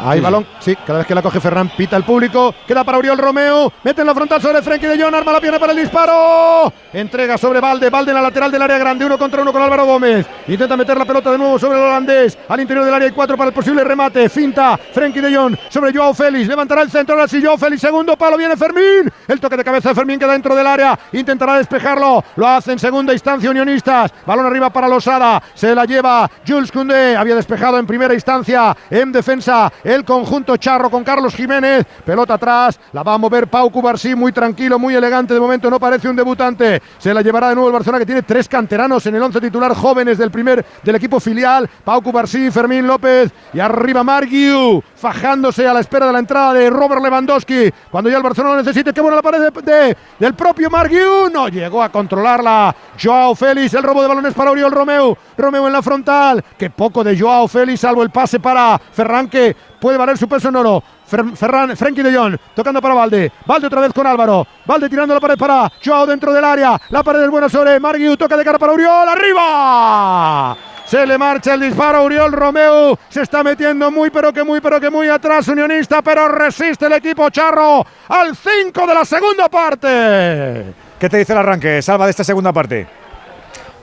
Hay 0.02 0.20
balón, 0.20 0.46
sí, 0.60 0.76
cada 0.86 0.98
vez 0.98 1.06
que 1.06 1.14
la 1.14 1.22
coge 1.22 1.40
Ferran, 1.40 1.70
pita 1.76 1.96
el 1.96 2.04
público, 2.04 2.54
queda 2.66 2.84
para 2.84 2.98
Oriol 2.98 3.18
Romeo, 3.18 3.72
mete 3.82 4.02
en 4.02 4.06
la 4.06 4.14
frontal 4.14 4.40
sobre 4.40 4.62
Frenkie 4.62 4.86
de 4.86 5.02
Jong, 5.02 5.14
arma 5.14 5.32
la 5.32 5.40
pierna 5.40 5.58
para 5.58 5.72
el 5.72 5.78
disparo, 5.78 6.72
entrega 6.92 7.38
sobre 7.38 7.60
Valde, 7.60 7.90
Valde 7.90 8.10
en 8.10 8.16
la 8.16 8.22
lateral 8.22 8.50
del 8.50 8.62
área 8.62 8.78
grande, 8.78 9.04
uno 9.04 9.18
contra 9.18 9.42
uno 9.42 9.52
con 9.52 9.62
Álvaro 9.62 9.86
Gómez, 9.86 10.26
intenta 10.48 10.76
meter 10.76 10.96
la 10.96 11.04
pelota 11.04 11.32
de 11.32 11.38
nuevo 11.38 11.58
sobre 11.58 11.78
el 11.78 11.84
holandés, 11.84 12.38
al 12.48 12.60
interior 12.60 12.84
del 12.84 12.94
área 12.94 13.06
hay 13.08 13.14
cuatro 13.14 13.36
para 13.36 13.48
el 13.48 13.54
posible 13.54 13.84
remate, 13.84 14.28
finta, 14.28 14.76
Frenkie 14.76 15.20
de 15.20 15.34
Jong 15.34 15.56
sobre 15.68 15.92
Joao 15.92 16.14
Félix, 16.14 16.46
levantará 16.46 16.82
el 16.82 16.90
centro, 16.90 17.14
ahora 17.14 17.28
sí 17.28 17.42
Joao 17.42 17.58
Félix, 17.58 17.82
segundo 17.82 18.16
palo, 18.16 18.36
viene 18.36 18.56
Fermín, 18.56 19.10
el 19.28 19.40
toque 19.40 19.56
de 19.56 19.64
cabeza 19.64 19.90
de 19.90 19.94
Fermín 19.94 20.18
queda 20.18 20.32
dentro 20.32 20.54
del 20.54 20.66
área, 20.66 20.98
intentará 21.12 21.56
despejarlo, 21.56 22.22
lo 22.36 22.46
hace 22.48 22.72
en 22.72 22.78
segunda 22.78 23.12
instancia 23.12 23.50
Unionistas, 23.50 24.12
balón 24.26 24.46
arriba 24.46 24.70
para 24.70 24.88
Losada, 24.88 25.42
se 25.54 25.74
la 25.74 25.84
lleva 25.84 26.30
Jules 26.46 26.70
Koundé, 26.70 27.16
había 27.16 27.34
despejado 27.34 27.78
en 27.78 27.86
primera 27.86 28.14
instancia, 28.14 28.76
en 28.90 29.12
defensa, 29.12 29.72
el 29.86 30.04
conjunto 30.04 30.56
charro 30.56 30.90
con 30.90 31.04
Carlos 31.04 31.34
Jiménez. 31.34 31.86
Pelota 32.04 32.34
atrás, 32.34 32.78
la 32.92 33.04
va 33.04 33.14
a 33.14 33.18
mover 33.18 33.46
Pau 33.46 33.70
Cubarsí, 33.70 34.16
muy 34.16 34.32
tranquilo, 34.32 34.80
muy 34.80 34.96
elegante. 34.96 35.32
De 35.32 35.38
momento 35.38 35.70
no 35.70 35.78
parece 35.78 36.08
un 36.08 36.16
debutante. 36.16 36.82
Se 36.98 37.14
la 37.14 37.22
llevará 37.22 37.50
de 37.50 37.54
nuevo 37.54 37.68
el 37.68 37.72
Barcelona, 37.72 38.00
que 38.00 38.06
tiene 38.06 38.22
tres 38.22 38.48
canteranos 38.48 39.06
en 39.06 39.14
el 39.14 39.22
once 39.22 39.40
titular, 39.40 39.74
jóvenes 39.76 40.18
del 40.18 40.32
primer 40.32 40.64
del 40.82 40.96
equipo 40.96 41.20
filial. 41.20 41.70
Pau 41.84 42.02
Cubarsí, 42.02 42.50
Fermín 42.50 42.84
López 42.84 43.30
y 43.52 43.60
arriba 43.60 44.02
Margiu, 44.02 44.82
fajándose 44.96 45.68
a 45.68 45.72
la 45.72 45.80
espera 45.80 46.06
de 46.06 46.12
la 46.12 46.18
entrada 46.18 46.52
de 46.52 46.68
Robert 46.68 47.00
Lewandowski. 47.00 47.72
Cuando 47.88 48.10
ya 48.10 48.16
el 48.16 48.24
Barcelona 48.24 48.56
necesite, 48.56 48.92
qué 48.92 49.00
buena 49.00 49.16
la 49.16 49.22
pared 49.22 49.52
de, 49.52 49.96
del 50.18 50.34
propio 50.34 50.68
Margiu. 50.68 51.30
No 51.32 51.46
llegó 51.46 51.80
a 51.80 51.90
controlarla. 51.90 52.74
Joao 53.00 53.36
Félix, 53.36 53.74
el 53.74 53.84
robo 53.84 54.02
de 54.02 54.08
balones 54.08 54.34
para 54.34 54.50
Oriol 54.50 54.72
Romeo. 54.72 55.16
Romeo 55.38 55.68
en 55.68 55.72
la 55.72 55.82
frontal. 55.82 56.44
Qué 56.58 56.70
poco 56.70 57.04
de 57.04 57.16
Joao 57.16 57.46
Félix, 57.46 57.80
salvo 57.80 58.02
el 58.02 58.10
pase 58.10 58.40
para 58.40 58.80
Ferran, 58.92 59.28
que 59.28 59.54
puede 59.86 59.98
valer 59.98 60.18
su 60.18 60.28
peso 60.28 60.48
en 60.48 60.56
oro. 60.56 60.82
Ferran, 61.06 61.76
Frenkie 61.76 62.02
de 62.02 62.12
Jong 62.12 62.36
tocando 62.56 62.82
para 62.82 62.92
Valde. 62.92 63.30
Valde 63.46 63.68
otra 63.68 63.82
vez 63.82 63.92
con 63.92 64.04
Álvaro. 64.04 64.44
Valde 64.66 64.88
tirando 64.88 65.14
la 65.14 65.20
pared 65.20 65.38
para 65.38 65.70
Joao 65.84 66.04
dentro 66.04 66.32
del 66.32 66.44
área. 66.44 66.76
La 66.88 67.04
pared 67.04 67.22
es 67.22 67.30
buena 67.30 67.48
sobre 67.48 67.78
Margiu. 67.78 68.16
Toca 68.16 68.36
de 68.36 68.44
cara 68.44 68.58
para 68.58 68.72
Uriol. 68.72 69.08
¡Arriba! 69.08 70.56
Se 70.86 71.06
le 71.06 71.16
marcha 71.16 71.54
el 71.54 71.60
disparo. 71.60 72.02
Uriol 72.02 72.32
Romeo 72.32 72.98
se 73.08 73.22
está 73.22 73.44
metiendo 73.44 73.92
muy, 73.92 74.10
pero 74.10 74.32
que 74.32 74.42
muy, 74.42 74.60
pero 74.60 74.80
que 74.80 74.90
muy 74.90 75.08
atrás. 75.08 75.46
Unionista, 75.46 76.02
pero 76.02 76.26
resiste 76.26 76.86
el 76.86 76.94
equipo 76.94 77.30
charro 77.30 77.86
al 78.08 78.34
5 78.34 78.86
de 78.88 78.92
la 78.92 79.04
segunda 79.04 79.48
parte. 79.48 80.64
¿Qué 80.98 81.08
te 81.08 81.18
dice 81.18 81.32
el 81.32 81.38
arranque, 81.38 81.80
Salva, 81.80 82.06
de 82.06 82.10
esta 82.10 82.24
segunda 82.24 82.52
parte? 82.52 83.05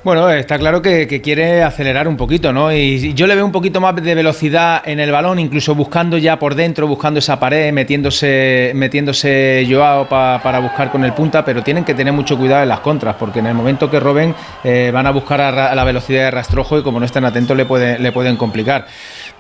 Bueno, 0.04 0.30
está 0.30 0.60
claro 0.60 0.82
que, 0.82 1.22
quiere 1.22 1.64
acelerar 1.64 2.10
un 2.10 2.18
poquito, 2.18 2.52
¿no? 2.52 2.74
Y 2.74 3.14
yo 3.14 3.26
le 3.26 3.36
veo 3.36 3.46
un 3.46 3.54
poquito 3.54 3.80
más 3.80 3.96
de 3.96 4.14
velocidad 4.14 4.82
en 4.84 5.00
el 5.00 5.10
balón, 5.12 5.40
incluso 5.40 5.76
buscando 5.76 6.18
ya 6.18 6.38
por 6.38 6.56
dentro, 6.56 6.88
buscando 6.88 7.20
esa 7.20 7.40
pared, 7.40 7.72
metiéndose, 7.72 8.74
metiéndose 8.76 9.66
Joao 9.70 10.10
para 10.10 10.60
buscar 10.60 10.92
con 10.92 11.06
el 11.06 11.14
punta, 11.14 11.46
pero 11.46 11.64
tienen 11.64 11.86
que 11.86 11.94
tener 11.94 12.12
mucho 12.12 12.38
cuidado 12.38 12.64
en 12.64 12.70
las 12.70 12.82
contras, 12.82 13.16
porque 13.16 13.40
en 13.40 13.46
el 13.46 13.54
momento 13.54 13.90
que 13.90 13.98
roben 14.02 14.36
eh, 14.66 14.92
van 14.94 15.08
a 15.08 15.12
buscar 15.12 15.40
a, 15.40 15.74
la 15.74 15.84
velocidad 15.86 16.24
de 16.24 16.32
rastrojo 16.32 16.80
y 16.80 16.84
como 16.84 17.00
no 17.00 17.06
estén 17.06 17.24
atentos 17.24 17.56
le, 17.56 17.66
le 17.98 18.12
pueden 18.12 18.36
complicar. 18.36 18.86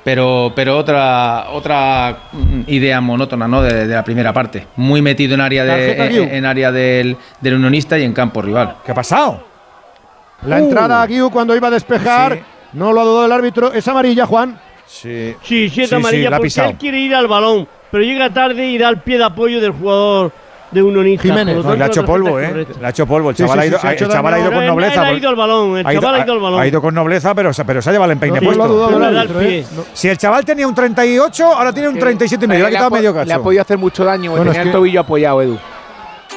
Pero, 0.02 0.53
pero 0.56 0.77
otra, 0.77 1.48
otra 1.52 2.19
idea 2.68 3.02
monótona 3.02 3.49
¿no? 3.49 3.61
de, 3.61 3.85
la 3.85 4.03
primera 4.06 4.31
parte. 4.31 4.68
Muy 4.77 5.02
metido 5.02 5.34
en 5.34 5.41
área, 5.41 5.65
de, 5.65 6.38
en, 6.38 6.45
área 6.45 6.72
del, 6.72 7.18
del 7.41 7.53
unionista 7.56 7.99
y 7.99 8.03
en 8.03 8.14
campo 8.14 8.41
rival. 8.41 8.76
¿Qué 8.85 8.94
ha 8.94 8.95
pasado? 8.95 9.52
La 10.45 10.60
entrada 10.60 11.01
a 11.01 11.07
Guiu 11.07 11.30
cuando 11.30 11.55
iba 11.55 11.68
a 11.68 11.72
despejar. 11.72 12.39
No 12.73 12.91
lo 12.91 13.01
ha 13.01 13.03
dudado 13.03 13.26
el 13.26 13.31
árbitro. 13.31 13.72
Es 13.72 13.88
amarilla, 13.88 14.26
Juan. 14.26 14.60
Sí, 14.85 15.35
sí, 15.43 15.69
siete 15.69 15.95
amarilla 15.95 16.38
porque 16.38 16.61
él 16.61 16.76
quiere 16.77 16.99
ir 16.99 17.15
al 17.15 17.27
balón, 17.27 17.68
pero 17.89 18.03
llega 18.03 18.30
tarde 18.30 18.68
y 18.68 18.77
da 18.77 18.89
el 18.89 18.99
pie 18.99 19.18
de 19.18 19.23
apoyo 19.23 19.60
del 19.60 19.72
jugador 19.72 20.31
de 20.73 20.84
unionista. 20.84 21.23
Jiménez. 21.23 21.64
le 21.64 21.84
ha 21.84 21.88
hecho 21.88 22.05
polvo, 22.05 22.39
¿eh? 22.39 22.68
Le 22.80 22.85
ha 22.85 22.89
hecho 22.89 23.05
polvo. 23.07 23.30
El 23.30 23.35
chaval, 23.35 23.60
ha, 23.60 23.65
ido, 23.65 23.80
el 23.81 24.07
chaval 24.07 24.34
ha 24.34 24.39
ido 24.39 24.51
con 24.51 24.65
nobleza. 24.65 25.01
ha 25.03 25.14
ido 25.14 25.30
al 25.30 25.35
balón. 25.35 25.77
El 25.77 25.84
chaval 25.85 26.15
ha 26.15 26.23
ido 26.23 26.34
al 26.34 26.39
balón. 26.39 26.61
Ha 26.61 26.68
ido 26.68 26.81
con 26.81 26.93
nobleza, 26.93 27.34
pero, 27.34 27.51
pero 27.65 27.81
se 27.81 27.89
ha 27.89 27.93
llevado 27.93 28.11
el 28.11 28.15
empeine 28.15 28.41
puesto. 28.41 29.41
¿eh? 29.41 29.65
Si 29.93 30.10
el 30.10 30.18
chaval 30.18 30.43
tenía 30.45 30.68
un 30.68 30.76
38, 30.76 31.45
ahora 31.45 31.72
tiene 31.72 31.89
un 31.89 31.97
37 31.97 32.45
y 32.45 32.47
medio. 32.47 32.64
Le 32.64 32.68
ha 32.68 32.72
quitado 32.72 32.91
medio 32.91 33.14
cacho. 33.14 33.27
Le 33.27 33.34
ha 33.34 33.39
podido 33.39 33.61
hacer 33.61 33.77
mucho 33.77 34.03
daño. 34.03 34.34
tenía 34.35 34.61
el 34.61 34.72
tobillo 34.72 35.01
apoyado, 35.01 35.41
Edu. 35.41 35.57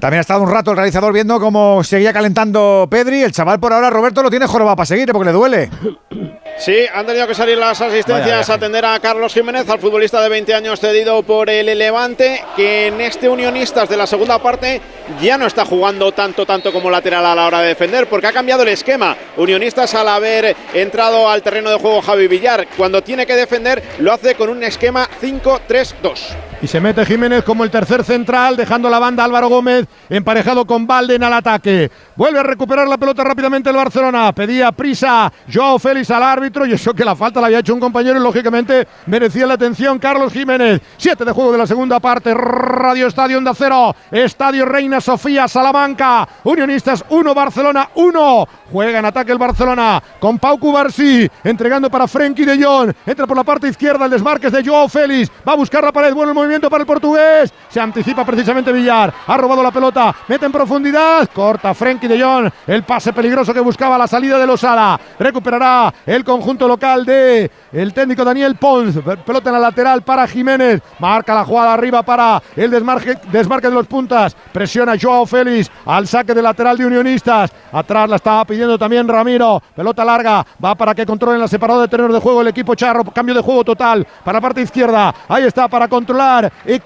También 0.00 0.18
ha 0.18 0.20
estado 0.22 0.42
un 0.42 0.50
rato 0.50 0.70
el 0.70 0.78
realizador 0.78 1.12
viendo 1.12 1.38
cómo 1.38 1.84
seguía 1.84 2.12
calentando 2.12 2.88
Pedri. 2.90 3.22
El 3.22 3.32
chaval 3.32 3.60
por 3.60 3.74
ahora, 3.74 3.90
Roberto, 3.90 4.22
lo 4.22 4.30
tiene 4.30 4.46
jorobado 4.46 4.76
para 4.76 4.86
seguir 4.86 5.12
porque 5.12 5.26
le 5.26 5.32
duele. 5.32 5.70
Sí, 6.58 6.76
han 6.92 7.06
tenido 7.06 7.26
que 7.26 7.34
salir 7.34 7.56
las 7.56 7.80
asistencias 7.80 8.50
a 8.50 8.54
atender 8.54 8.84
a 8.84 9.00
Carlos 9.00 9.32
Jiménez, 9.32 9.66
al 9.70 9.78
futbolista 9.78 10.20
de 10.20 10.28
20 10.28 10.52
años 10.52 10.78
cedido 10.78 11.22
por 11.22 11.48
el 11.48 11.78
Levante, 11.78 12.42
que 12.54 12.88
en 12.88 13.00
este 13.00 13.30
Unionistas 13.30 13.88
de 13.88 13.96
la 13.96 14.06
segunda 14.06 14.38
parte 14.40 14.78
ya 15.22 15.38
no 15.38 15.46
está 15.46 15.64
jugando 15.64 16.12
tanto, 16.12 16.44
tanto 16.44 16.70
como 16.70 16.90
lateral 16.90 17.24
a 17.24 17.34
la 17.34 17.46
hora 17.46 17.60
de 17.62 17.68
defender, 17.68 18.08
porque 18.08 18.26
ha 18.26 18.32
cambiado 18.32 18.62
el 18.62 18.68
esquema. 18.68 19.16
Unionistas 19.38 19.94
al 19.94 20.08
haber 20.08 20.54
entrado 20.74 21.30
al 21.30 21.40
terreno 21.40 21.70
de 21.70 21.78
juego 21.78 22.02
Javi 22.02 22.28
Villar, 22.28 22.66
cuando 22.76 23.02
tiene 23.02 23.24
que 23.24 23.36
defender, 23.36 23.82
lo 24.00 24.12
hace 24.12 24.34
con 24.34 24.50
un 24.50 24.62
esquema 24.62 25.08
5-3-2. 25.22 26.18
Y 26.60 26.66
se 26.66 26.78
mete 26.78 27.06
Jiménez 27.06 27.42
como 27.42 27.64
el 27.64 27.70
tercer 27.70 28.04
central, 28.04 28.58
dejando 28.58 28.90
la 28.90 28.98
banda 28.98 29.24
Álvaro 29.24 29.48
Gómez 29.48 29.86
emparejado 30.08 30.64
con 30.66 30.86
Balden 30.86 31.22
al 31.22 31.32
ataque. 31.32 31.90
Vuelve 32.16 32.40
a 32.40 32.42
recuperar 32.42 32.88
la 32.88 32.98
pelota 32.98 33.24
rápidamente 33.24 33.70
el 33.70 33.76
Barcelona. 33.76 34.32
Pedía 34.32 34.72
prisa 34.72 35.32
Joao 35.52 35.78
Félix 35.78 36.10
al 36.10 36.22
árbitro 36.22 36.66
y 36.66 36.72
eso 36.72 36.94
que 36.94 37.04
la 37.04 37.16
falta 37.16 37.40
la 37.40 37.46
había 37.46 37.58
hecho 37.60 37.74
un 37.74 37.80
compañero 37.80 38.18
y 38.18 38.22
lógicamente 38.22 38.86
merecía 39.06 39.46
la 39.46 39.54
atención 39.54 39.98
Carlos 39.98 40.32
Jiménez. 40.32 40.80
Siete 40.96 41.24
de 41.24 41.32
juego 41.32 41.52
de 41.52 41.58
la 41.58 41.66
segunda 41.66 42.00
parte. 42.00 42.32
Radio 42.34 43.06
Estadio 43.06 43.38
Onda 43.38 43.52
Cero. 43.54 43.94
Estadio 44.10 44.64
Reina 44.64 45.00
Sofía 45.00 45.48
Salamanca. 45.48 46.28
Unionistas 46.44 47.04
1, 47.08 47.34
Barcelona 47.34 47.90
1. 47.94 48.48
Juega 48.72 48.98
en 49.00 49.04
ataque 49.04 49.32
el 49.32 49.38
Barcelona 49.38 50.02
con 50.20 50.38
Pau 50.38 50.58
Cubarsí 50.58 51.28
entregando 51.42 51.90
para 51.90 52.06
Frenkie 52.06 52.44
de 52.44 52.62
Jong. 52.62 52.92
Entra 53.06 53.26
por 53.26 53.36
la 53.36 53.44
parte 53.44 53.68
izquierda 53.68 54.04
el 54.04 54.10
desmarque 54.10 54.50
de 54.50 54.64
Joao 54.64 54.88
Félix. 54.88 55.30
Va 55.46 55.52
a 55.52 55.56
buscar 55.56 55.82
la 55.82 55.92
pared. 55.92 56.14
Bueno 56.14 56.30
el 56.30 56.34
movimiento 56.34 56.70
para 56.70 56.82
el 56.82 56.86
portugués. 56.86 57.52
Se 57.68 57.80
anticipa 57.80 58.24
precisamente 58.24 58.72
Villar. 58.72 59.12
Ha 59.26 59.36
robado 59.36 59.62
la 59.62 59.70
pelota. 59.70 59.79
Mete 60.28 60.44
en 60.44 60.52
profundidad. 60.52 61.28
Corta 61.32 61.72
Frenkie 61.72 62.06
de 62.06 62.22
Jong. 62.22 62.50
El 62.66 62.82
pase 62.82 63.12
peligroso 63.12 63.54
que 63.54 63.60
buscaba 63.60 63.96
la 63.96 64.06
salida 64.06 64.38
de 64.38 64.46
Losada. 64.46 65.00
Recuperará 65.18 65.92
el 66.04 66.22
conjunto 66.22 66.68
local 66.68 67.04
de 67.06 67.50
el 67.72 67.94
técnico 67.94 68.24
Daniel 68.24 68.56
Pons. 68.56 68.98
Pelota 69.24 69.48
en 69.48 69.54
la 69.54 69.60
lateral 69.60 70.02
para 70.02 70.26
Jiménez. 70.26 70.82
Marca 70.98 71.34
la 71.34 71.44
jugada 71.44 71.72
arriba 71.72 72.02
para 72.02 72.42
el 72.54 72.70
desmarque, 72.70 73.16
desmarque 73.32 73.68
de 73.68 73.74
los 73.74 73.86
puntas. 73.86 74.36
Presiona 74.52 74.96
Joao 75.00 75.24
Félix 75.24 75.70
al 75.86 76.06
saque 76.06 76.34
de 76.34 76.42
lateral 76.42 76.76
de 76.76 76.86
Unionistas. 76.86 77.50
Atrás 77.72 78.08
la 78.08 78.16
estaba 78.16 78.44
pidiendo 78.44 78.78
también 78.78 79.08
Ramiro. 79.08 79.62
Pelota 79.74 80.04
larga. 80.04 80.44
Va 80.62 80.74
para 80.74 80.94
que 80.94 81.06
controlen 81.06 81.40
la 81.40 81.48
separada 81.48 81.82
de 81.82 81.88
terreno 81.88 82.12
de 82.12 82.20
juego 82.20 82.42
el 82.42 82.48
equipo 82.48 82.74
Charro. 82.74 83.04
Cambio 83.04 83.34
de 83.34 83.40
juego 83.40 83.64
total 83.64 84.06
para 84.24 84.36
la 84.36 84.42
parte 84.42 84.60
izquierda. 84.60 85.14
Ahí 85.26 85.44
está 85.44 85.68
para 85.68 85.88
controlar. 85.88 86.52
Y 86.66 86.80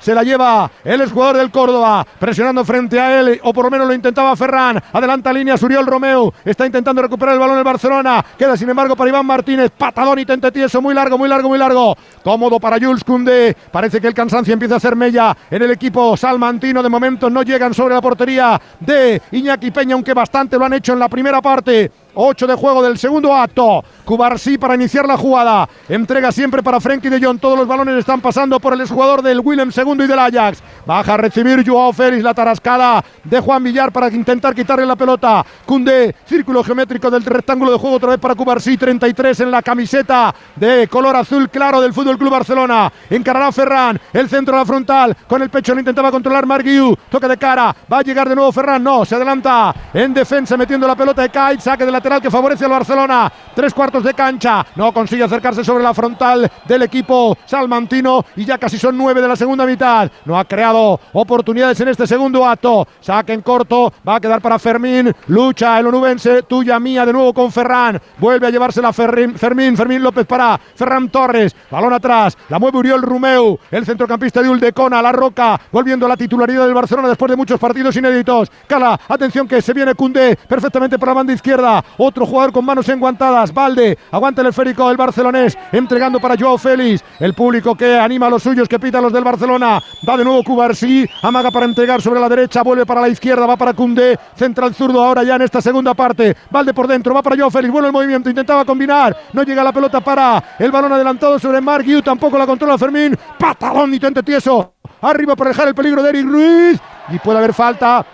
se 0.00 0.14
la 0.14 0.22
lleva 0.22 0.70
el 0.84 1.10
jugador 1.10 1.36
del 1.36 1.50
Córdoba. 1.50 2.06
Presionando 2.24 2.64
frente 2.64 2.98
a 2.98 3.20
él. 3.20 3.38
O 3.42 3.52
por 3.52 3.66
lo 3.66 3.70
menos 3.70 3.86
lo 3.86 3.92
intentaba 3.92 4.34
Ferran. 4.34 4.82
Adelanta 4.94 5.30
línea 5.30 5.58
Suriol 5.58 5.84
Romeo. 5.84 6.32
Está 6.42 6.64
intentando 6.64 7.02
recuperar 7.02 7.34
el 7.34 7.38
balón 7.38 7.58
el 7.58 7.64
Barcelona. 7.64 8.24
Queda 8.38 8.56
sin 8.56 8.70
embargo 8.70 8.96
para 8.96 9.10
Iván 9.10 9.26
Martínez. 9.26 9.70
Patadón 9.76 10.18
y 10.18 10.24
tente 10.24 10.50
tieso. 10.50 10.80
Muy 10.80 10.94
largo, 10.94 11.18
muy 11.18 11.28
largo, 11.28 11.50
muy 11.50 11.58
largo. 11.58 11.94
Cómodo 12.22 12.58
para 12.58 12.78
Jules 12.78 13.04
Koundé. 13.04 13.54
Parece 13.70 14.00
que 14.00 14.06
el 14.06 14.14
cansancio 14.14 14.54
empieza 14.54 14.76
a 14.76 14.80
ser 14.80 14.96
mella 14.96 15.36
en 15.50 15.64
el 15.64 15.72
equipo 15.72 16.16
salmantino. 16.16 16.82
De 16.82 16.88
momento 16.88 17.28
no 17.28 17.42
llegan 17.42 17.74
sobre 17.74 17.92
la 17.92 18.00
portería 18.00 18.58
de 18.80 19.20
Iñaki 19.30 19.70
Peña, 19.70 19.92
aunque 19.92 20.14
bastante 20.14 20.56
lo 20.56 20.64
han 20.64 20.72
hecho 20.72 20.94
en 20.94 21.00
la 21.00 21.10
primera 21.10 21.42
parte. 21.42 21.92
8 22.14 22.46
de 22.46 22.54
juego 22.54 22.82
del 22.82 22.98
segundo 22.98 23.34
acto. 23.34 23.84
Cubarsí 24.04 24.58
para 24.58 24.74
iniciar 24.74 25.06
la 25.06 25.16
jugada. 25.16 25.68
Entrega 25.88 26.30
siempre 26.30 26.62
para 26.62 26.80
Frenkie 26.80 27.08
de 27.08 27.24
Jong. 27.24 27.40
Todos 27.40 27.58
los 27.58 27.66
balones 27.66 27.98
están 27.98 28.20
pasando 28.20 28.60
por 28.60 28.72
el 28.72 28.80
exjugador 28.80 29.22
del 29.22 29.40
Willem 29.40 29.72
segundo 29.72 30.04
y 30.04 30.06
del 30.06 30.18
Ajax. 30.18 30.62
Baja 30.86 31.14
a 31.14 31.16
recibir 31.16 31.66
Joao 31.66 31.92
Félix 31.92 32.22
la 32.22 32.34
tarascada 32.34 33.04
de 33.22 33.40
Juan 33.40 33.62
Villar 33.62 33.92
para 33.92 34.08
intentar 34.08 34.54
quitarle 34.54 34.86
la 34.86 34.96
pelota. 34.96 35.44
Cunde, 35.64 36.14
círculo 36.26 36.62
geométrico 36.62 37.10
del 37.10 37.24
rectángulo 37.24 37.72
de 37.72 37.78
juego 37.78 37.96
otra 37.96 38.10
vez 38.10 38.18
para 38.18 38.34
Cubarsí. 38.34 38.76
33 38.76 39.40
en 39.40 39.50
la 39.50 39.62
camiseta 39.62 40.34
de 40.56 40.88
color 40.88 41.16
azul 41.16 41.48
claro 41.48 41.80
del 41.80 41.94
Fútbol 41.94 42.18
Club 42.18 42.30
Barcelona. 42.30 42.92
Encarará 43.08 43.50
Ferran. 43.52 44.00
El 44.12 44.28
centro 44.28 44.54
de 44.54 44.60
la 44.60 44.66
frontal. 44.66 45.16
Con 45.26 45.42
el 45.42 45.50
pecho 45.50 45.74
lo 45.74 45.80
intentaba 45.80 46.10
controlar 46.10 46.46
Marguiu. 46.46 46.96
Toque 47.08 47.28
de 47.28 47.38
cara. 47.38 47.74
Va 47.90 47.98
a 47.98 48.02
llegar 48.02 48.28
de 48.28 48.34
nuevo 48.34 48.52
Ferran. 48.52 48.82
No, 48.82 49.04
se 49.04 49.14
adelanta 49.14 49.74
en 49.92 50.12
defensa 50.12 50.56
metiendo 50.56 50.86
la 50.86 50.94
pelota 50.94 51.22
de 51.22 51.30
Kite. 51.30 51.60
Saque 51.60 51.86
de 51.86 51.92
la 51.92 52.00
que 52.04 52.30
favorece 52.30 52.66
al 52.66 52.70
Barcelona. 52.70 53.32
Tres 53.54 53.72
cuartos 53.72 54.04
de 54.04 54.12
cancha. 54.12 54.64
No 54.76 54.92
consigue 54.92 55.24
acercarse 55.24 55.64
sobre 55.64 55.82
la 55.82 55.94
frontal 55.94 56.50
del 56.66 56.82
equipo 56.82 57.36
salmantino 57.46 58.26
y 58.36 58.44
ya 58.44 58.58
casi 58.58 58.78
son 58.78 58.98
nueve 58.98 59.22
de 59.22 59.28
la 59.28 59.36
segunda 59.36 59.64
mitad. 59.64 60.10
No 60.26 60.38
ha 60.38 60.44
creado 60.44 61.00
oportunidades 61.14 61.80
en 61.80 61.88
este 61.88 62.06
segundo 62.06 62.44
acto. 62.44 62.86
Saque 63.00 63.32
en 63.32 63.40
corto. 63.40 63.90
Va 64.06 64.16
a 64.16 64.20
quedar 64.20 64.42
para 64.42 64.58
Fermín. 64.58 65.14
Lucha 65.28 65.78
el 65.78 65.86
onubense. 65.86 66.42
Tuya 66.42 66.78
mía 66.78 67.06
de 67.06 67.12
nuevo 67.14 67.32
con 67.32 67.50
Ferran. 67.50 67.98
Vuelve 68.18 68.48
a 68.48 68.50
llevársela 68.50 68.92
Fermín. 68.92 69.38
Fermín, 69.38 69.74
Fermín 69.74 70.02
López 70.02 70.26
para 70.26 70.60
Ferran 70.74 71.08
Torres. 71.08 71.56
Balón 71.70 71.94
atrás. 71.94 72.36
La 72.50 72.58
mueve 72.58 72.78
Uriol 72.78 73.00
Rumeu. 73.00 73.58
El 73.70 73.86
centrocampista 73.86 74.42
de 74.42 74.50
Uldecona. 74.50 75.00
La 75.00 75.10
Roca. 75.10 75.58
Volviendo 75.72 76.04
a 76.04 76.10
la 76.10 76.18
titularidad 76.18 76.66
del 76.66 76.74
Barcelona 76.74 77.08
después 77.08 77.30
de 77.30 77.36
muchos 77.36 77.58
partidos 77.58 77.96
inéditos. 77.96 78.52
Cala. 78.66 79.00
Atención 79.08 79.48
que 79.48 79.62
se 79.62 79.72
viene 79.72 79.94
Cundé. 79.94 80.36
Perfectamente 80.36 80.98
para 80.98 81.12
la 81.12 81.16
banda 81.16 81.32
izquierda. 81.32 81.82
Otro 81.96 82.26
jugador 82.26 82.52
con 82.52 82.64
manos 82.64 82.88
enguantadas. 82.88 83.52
Valde. 83.52 83.98
Aguanta 84.10 84.42
el 84.42 84.48
esférico 84.48 84.88
del 84.88 84.96
barcelonés. 84.96 85.56
Entregando 85.72 86.20
para 86.20 86.36
Joao 86.36 86.58
Félix. 86.58 87.04
El 87.20 87.34
público 87.34 87.74
que 87.74 87.98
anima 87.98 88.26
a 88.26 88.30
los 88.30 88.42
suyos, 88.42 88.68
que 88.68 88.78
pita 88.78 88.98
a 88.98 89.02
los 89.02 89.12
del 89.12 89.24
Barcelona. 89.24 89.80
Va 90.08 90.16
de 90.16 90.24
nuevo 90.24 90.42
Cubarsí. 90.42 91.08
Amaga 91.22 91.50
para 91.50 91.66
entregar 91.66 92.02
sobre 92.02 92.20
la 92.20 92.28
derecha. 92.28 92.62
Vuelve 92.62 92.86
para 92.86 93.00
la 93.00 93.08
izquierda. 93.08 93.46
Va 93.46 93.56
para 93.56 93.74
Cundé. 93.74 94.18
Central 94.34 94.74
zurdo 94.74 95.02
ahora 95.02 95.22
ya 95.22 95.36
en 95.36 95.42
esta 95.42 95.60
segunda 95.60 95.94
parte. 95.94 96.36
Valde 96.50 96.74
por 96.74 96.86
dentro. 96.86 97.14
Va 97.14 97.22
para 97.22 97.36
Joao 97.36 97.50
Félix. 97.50 97.72
Bueno 97.72 97.86
el 97.86 97.92
movimiento. 97.92 98.28
Intentaba 98.28 98.64
combinar. 98.64 99.16
No 99.32 99.42
llega 99.42 99.62
la 99.62 99.72
pelota 99.72 100.00
para 100.00 100.42
el 100.58 100.70
balón 100.70 100.92
adelantado 100.92 101.38
sobre 101.38 101.60
Mark 101.60 101.84
Tampoco 102.04 102.38
la 102.38 102.46
controla 102.46 102.78
Fermín. 102.78 103.16
Patadón 103.38 103.92
y 103.94 104.00
tente 104.00 104.22
tieso. 104.22 104.74
Arriba 105.02 105.36
para 105.36 105.50
dejar 105.50 105.68
el 105.68 105.74
peligro 105.74 106.02
de 106.02 106.10
Eric 106.10 106.26
Ruiz. 106.26 106.80
Y 107.10 107.18
puede 107.18 107.38
haber 107.38 107.52
falta. 107.52 108.04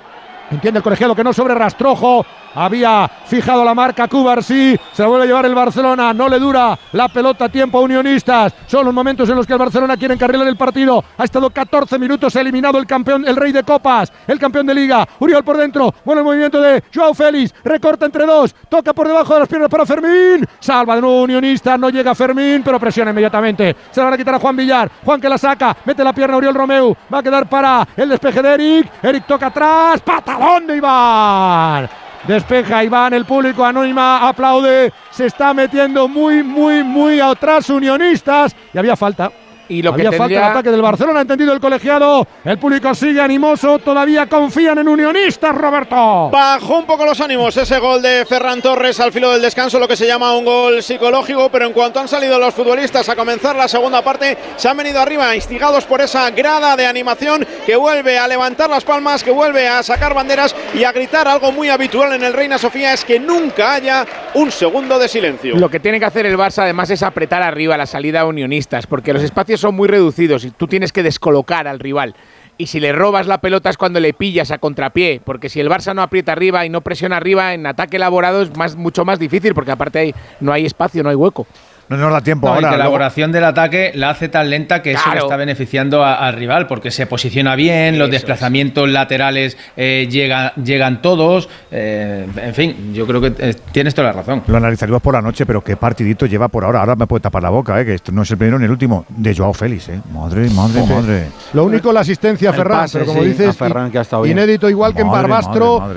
Entiende 0.51 0.79
el 0.79 0.83
colegiado 0.83 1.15
que 1.15 1.23
no 1.23 1.33
sobre 1.33 1.55
rastrojo. 1.55 2.27
Había 2.55 3.09
fijado 3.27 3.65
la 3.65 3.75
marca 3.75 4.09
Cubarsí. 4.09 4.79
Se 4.93 5.03
la 5.03 5.09
vuelve 5.09 5.25
a 5.25 5.27
llevar 5.29 5.47
el 5.47 5.55
Barcelona. 5.55 6.13
No 6.13 6.29
le 6.29 6.39
dura 6.39 6.79
la 6.93 7.09
pelota 7.09 7.47
a 7.47 7.49
tiempo 7.49 7.79
a 7.79 7.83
Unionistas. 7.83 8.53
Son 8.67 8.85
los 8.85 8.95
momentos 8.95 9.29
en 9.29 9.37
los 9.37 9.47
que 9.47 9.53
el 9.53 9.59
Barcelona 9.59 9.97
quiere 9.97 10.15
encarrilar 10.15 10.47
el 10.47 10.57
partido. 10.57 11.05
Ha 11.17 11.25
estado 11.25 11.51
14 11.51 11.99
minutos 11.99 12.35
eliminado 12.37 12.79
el 12.79 12.87
campeón, 12.87 13.27
el 13.27 13.37
rey 13.37 13.53
de 13.53 13.63
copas, 13.63 14.13
el 14.27 14.39
campeón 14.39 14.67
de 14.67 14.75
liga. 14.75 15.07
Uriol 15.19 15.45
por 15.45 15.57
dentro. 15.57 15.95
Bueno 16.05 16.21
el 16.21 16.25
movimiento 16.25 16.61
de 16.61 16.83
Joao 16.95 17.15
Félix. 17.15 17.55
Recorta 17.65 18.07
entre 18.07 18.27
dos. 18.27 18.55
Toca 18.69 18.93
por 18.93 19.07
debajo 19.07 19.35
de 19.35 19.41
las 19.41 19.49
piernas 19.49 19.71
para 19.71 19.87
Fermín. 19.87 20.47
Salva 20.59 20.97
de 20.97 21.01
nuevo 21.03 21.23
Unionista. 21.23 21.79
No 21.79 21.91
llega 21.91 22.15
Fermín, 22.15 22.63
pero 22.65 22.81
presiona 22.81 23.11
inmediatamente. 23.11 23.77
Se 23.91 24.01
la 24.01 24.05
van 24.05 24.15
a 24.15 24.17
quitar 24.17 24.35
a 24.35 24.39
Juan 24.39 24.57
Villar. 24.57 24.91
Juan 25.05 25.21
que 25.21 25.29
la 25.29 25.39
saca. 25.39 25.77
Mete 25.85 26.03
la 26.03 26.13
pierna 26.13 26.35
a 26.35 26.39
Uriol 26.39 26.55
Romeu. 26.55 26.97
Va 27.13 27.19
a 27.19 27.23
quedar 27.23 27.49
para 27.49 27.87
el 27.97 28.09
despeje 28.09 28.43
de 28.43 28.55
Eric. 28.55 28.93
Eric 29.03 29.27
toca 29.27 29.47
atrás. 29.47 30.01
Patalón 30.01 30.67
de 30.67 30.77
Iván. 30.77 32.10
Despeja 32.27 32.85
Iván, 32.85 33.15
el 33.15 33.25
público 33.25 33.65
anónima 33.65 34.29
aplaude. 34.29 34.93
Se 35.11 35.27
está 35.27 35.55
metiendo 35.55 36.07
muy, 36.07 36.43
muy, 36.43 36.85
muy 36.85 37.21
atrás 37.21 37.71
Unionistas. 37.71 38.55
Y 38.73 38.79
había 38.79 38.97
falta. 38.97 39.33
Y 39.71 39.83
lo 39.83 39.93
Había 39.93 40.11
que 40.11 40.17
falta 40.17 40.37
el 40.37 40.43
ataque 40.43 40.71
del 40.71 40.83
Barcelona, 40.83 41.21
ha 41.21 41.23
entendido 41.23 41.53
el 41.53 41.61
colegiado. 41.61 42.27
El 42.45 42.59
público 42.59 42.93
sigue 42.93 43.21
animoso, 43.21 43.79
todavía 43.79 44.27
confían 44.27 44.79
en 44.79 44.89
unionistas, 44.89 45.55
Roberto. 45.55 46.29
Bajó 46.31 46.79
un 46.79 46.87
poco 46.87 47.07
los 47.07 47.21
ánimos 47.21 47.57
ese 47.57 47.79
gol 47.79 48.03
de 48.03 48.27
Ferran 48.27 48.61
Torres 48.61 48.99
al 48.99 49.13
filo 49.13 49.31
del 49.31 49.41
descanso, 49.41 49.79
lo 49.79 49.87
que 49.87 49.95
se 49.95 50.09
llama 50.09 50.37
un 50.37 50.45
gol 50.45 50.83
psicológico, 50.83 51.51
pero 51.53 51.67
en 51.67 51.73
cuanto 51.73 52.01
han 52.01 52.09
salido 52.09 52.37
los 52.41 52.53
futbolistas 52.53 53.09
a 53.09 53.15
comenzar 53.15 53.55
la 53.55 53.69
segunda 53.69 54.03
parte, 54.03 54.37
se 54.57 54.69
han 54.69 54.77
venido 54.77 55.01
arriba, 55.01 55.37
instigados 55.37 55.85
por 55.85 56.01
esa 56.01 56.29
grada 56.33 56.75
de 56.77 56.87
animación 56.87 57.47
que 57.65 57.77
vuelve 57.77 58.19
a 58.19 58.27
levantar 58.27 58.69
las 58.71 58.83
palmas, 58.83 59.23
que 59.23 59.31
vuelve 59.31 59.69
a 59.69 59.85
sacar 59.85 60.15
banderas 60.15 60.57
y 60.75 60.83
a 60.83 60.91
gritar 60.91 61.29
algo 61.29 61.53
muy 61.53 61.69
habitual 61.69 62.13
en 62.13 62.25
el 62.25 62.33
Reina 62.33 62.59
Sofía 62.59 62.93
es 62.93 63.05
que 63.05 63.21
nunca 63.21 63.75
haya 63.75 64.05
un 64.35 64.51
segundo 64.51 64.99
de 64.99 65.07
silencio. 65.07 65.57
Lo 65.57 65.69
que 65.69 65.79
tiene 65.79 66.01
que 66.01 66.07
hacer 66.07 66.27
el 66.27 66.37
Barça 66.37 66.63
además 66.63 66.91
es 66.91 67.05
apretar 67.05 67.43
arriba 67.43 67.77
la 67.77 67.87
salida 67.87 68.23
a 68.23 68.27
unionistas, 68.27 68.89
porque 68.89 69.13
los 69.13 69.23
espacios 69.23 69.60
son 69.61 69.75
muy 69.75 69.89
reducidos 69.89 70.45
y 70.45 70.51
tú 70.51 70.67
tienes 70.67 70.93
que 70.93 71.03
descolocar 71.03 71.69
al 71.69 71.79
rival. 71.79 72.15
Y 72.59 72.67
si 72.67 72.79
le 72.79 72.93
robas 72.93 73.27
la 73.27 73.41
pelota 73.41 73.71
es 73.71 73.79
cuando 73.79 74.01
le 74.01 74.13
pillas 74.13 74.51
a 74.51 74.59
contrapié, 74.59 75.23
porque 75.25 75.49
si 75.49 75.61
el 75.61 75.71
Barça 75.71 75.95
no 75.95 76.03
aprieta 76.03 76.33
arriba 76.33 76.67
y 76.67 76.69
no 76.69 76.83
presiona 76.83 77.17
arriba, 77.17 77.55
en 77.55 77.67
ataque 77.67 77.97
elaborado 77.97 78.43
es 78.43 78.55
más, 78.55 78.77
mucho 78.77 79.07
más 79.07 79.19
difícil, 79.19 79.55
porque 79.55 79.71
aparte 79.71 80.15
no 80.41 80.53
hay 80.53 80.67
espacio, 80.67 81.03
no 81.03 81.09
hay 81.09 81.15
hueco. 81.15 81.47
No 81.91 81.97
nos 81.97 82.13
da 82.13 82.21
tiempo 82.21 82.47
ahora. 82.47 82.71
la 82.71 82.77
elaboración 82.77 83.33
del 83.33 83.43
ataque 83.43 83.91
la 83.97 84.11
hace 84.11 84.29
tan 84.29 84.49
lenta 84.49 84.81
que 84.81 84.93
eso 84.93 85.13
le 85.13 85.19
está 85.19 85.37
beneficiando 85.37 86.05
al 86.05 86.35
rival, 86.35 86.69
porque 86.69 86.93
se 86.93 87.07
posiciona 87.07 87.57
bien, 87.57 87.99
los 87.99 88.09
desplazamientos 88.09 88.89
laterales 88.89 89.57
eh, 89.77 90.07
llegan, 90.09 90.53
llegan 90.63 91.03
todos. 91.03 91.49
Eh, 91.73 92.29
en 92.37 92.55
fin, 92.55 92.95
yo 92.95 93.09
creo 93.09 93.21
que 93.21 93.33
eh, 93.39 93.57
tienes 93.73 93.93
toda 93.93 94.07
la 94.09 94.13
razón. 94.13 94.45
Lo 94.47 94.57
analizaremos 94.57 95.03
por 95.03 95.15
la 95.15 95.21
noche, 95.21 95.45
pero 95.45 95.65
qué 95.65 95.77
partidito 95.77 96.27
lleva 96.27 96.47
por 96.47 96.65
ahora. 96.65 96.79
Ahora 96.79 96.95
me 96.95 97.09
puede 97.09 97.23
tapar 97.23 97.43
la 97.43 97.51
boca, 97.51 97.85
que 97.85 97.95
esto 97.95 98.13
no 98.13 98.23
es 98.23 98.31
el 98.31 98.39
primero 98.39 98.61
ni 98.61 98.67
el 98.67 98.71
último. 98.71 99.05
De 99.09 99.35
Joao 99.35 99.53
Félix, 99.53 99.89
¿eh? 99.89 100.01
Madre, 100.15 100.49
madre, 100.51 100.83
madre. 100.87 101.27
Lo 101.55 101.65
único, 101.65 101.93
la 101.93 102.01
asistencia 102.01 102.51
a 102.51 102.53
Ferran, 102.53 102.89
pero 102.93 103.05
como 103.05 103.25
dices, 103.25 103.57
Ferran, 103.57 103.91
que 103.91 103.99
ha 103.99 104.03
estado 104.03 104.25
inédito 104.27 104.71
igual 104.71 104.95
que 104.95 105.03
en 105.03 105.11
Barbastro 105.11 105.91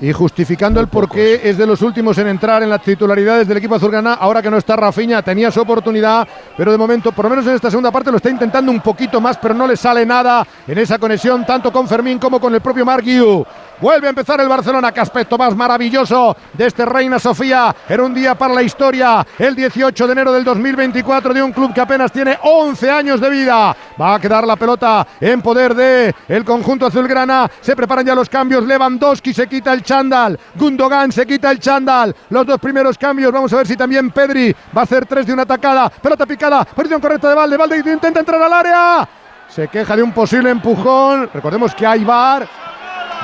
y 0.00 0.12
justificando 0.12 0.80
el 0.80 0.88
porqué 0.88 1.40
es 1.42 1.58
de 1.58 1.66
los 1.66 1.82
últimos 1.82 2.16
en 2.18 2.28
entrar 2.28 2.62
en 2.62 2.70
las 2.70 2.82
titularidades 2.82 3.48
del 3.48 3.56
equipo 3.56 3.74
azulgrana. 3.74 4.14
Ahora 4.14 4.42
que 4.42 4.50
no 4.50 4.56
está 4.56 4.76
Rafinha, 4.76 5.22
tenía 5.22 5.50
su 5.50 5.60
oportunidad, 5.60 6.26
pero 6.56 6.70
de 6.70 6.78
momento, 6.78 7.12
por 7.12 7.24
lo 7.24 7.30
menos 7.30 7.46
en 7.46 7.54
esta 7.54 7.70
segunda 7.70 7.90
parte, 7.90 8.10
lo 8.10 8.18
está 8.18 8.30
intentando 8.30 8.70
un 8.70 8.80
poquito 8.80 9.20
más, 9.20 9.36
pero 9.38 9.54
no 9.54 9.66
le 9.66 9.76
sale 9.76 10.06
nada 10.06 10.46
en 10.66 10.78
esa 10.78 10.98
conexión, 10.98 11.44
tanto 11.44 11.72
con 11.72 11.88
Fermín 11.88 12.18
como 12.18 12.40
con 12.40 12.54
el 12.54 12.60
propio 12.60 12.84
Marquiu. 12.84 13.44
Vuelve 13.80 14.08
a 14.08 14.10
empezar 14.10 14.40
el 14.40 14.48
Barcelona. 14.48 14.90
Qué 14.90 15.00
aspecto 15.00 15.38
más 15.38 15.54
maravilloso 15.54 16.36
de 16.52 16.66
este 16.66 16.84
Reina 16.84 17.18
Sofía. 17.20 17.74
Era 17.88 18.02
un 18.02 18.12
día 18.12 18.34
para 18.34 18.52
la 18.52 18.62
historia. 18.62 19.24
El 19.38 19.54
18 19.54 20.06
de 20.06 20.12
enero 20.12 20.32
del 20.32 20.42
2024 20.42 21.32
de 21.32 21.42
un 21.42 21.52
club 21.52 21.72
que 21.72 21.80
apenas 21.80 22.10
tiene 22.10 22.36
11 22.42 22.90
años 22.90 23.20
de 23.20 23.30
vida. 23.30 23.76
Va 24.00 24.14
a 24.14 24.20
quedar 24.20 24.44
la 24.44 24.56
pelota 24.56 25.06
en 25.20 25.40
poder 25.40 25.76
de 25.76 26.12
el 26.26 26.44
conjunto 26.44 26.86
azulgrana. 26.86 27.48
Se 27.60 27.76
preparan 27.76 28.04
ya 28.04 28.16
los 28.16 28.28
cambios. 28.28 28.64
Lewandowski 28.64 29.32
se 29.32 29.46
quita 29.46 29.72
el 29.72 29.84
chándal. 29.84 30.38
Gundogan 30.56 31.12
se 31.12 31.24
quita 31.24 31.50
el 31.52 31.60
chándal. 31.60 32.14
Los 32.30 32.46
dos 32.46 32.58
primeros 32.58 32.98
cambios. 32.98 33.30
Vamos 33.30 33.52
a 33.52 33.58
ver 33.58 33.66
si 33.68 33.76
también 33.76 34.10
Pedri 34.10 34.52
va 34.76 34.80
a 34.80 34.84
hacer 34.84 35.06
tres 35.06 35.24
de 35.24 35.32
una 35.32 35.42
atacada. 35.42 35.88
Pelota 35.88 36.26
picada. 36.26 36.64
Posición 36.64 37.00
correcta 37.00 37.28
de 37.28 37.34
Valde. 37.36 37.56
Valde 37.56 37.78
intenta 37.78 38.18
entrar 38.18 38.42
al 38.42 38.52
área. 38.52 39.08
Se 39.48 39.68
queja 39.68 39.94
de 39.94 40.02
un 40.02 40.12
posible 40.12 40.50
empujón. 40.50 41.30
Recordemos 41.32 41.74
que 41.76 41.86
hay. 41.86 42.04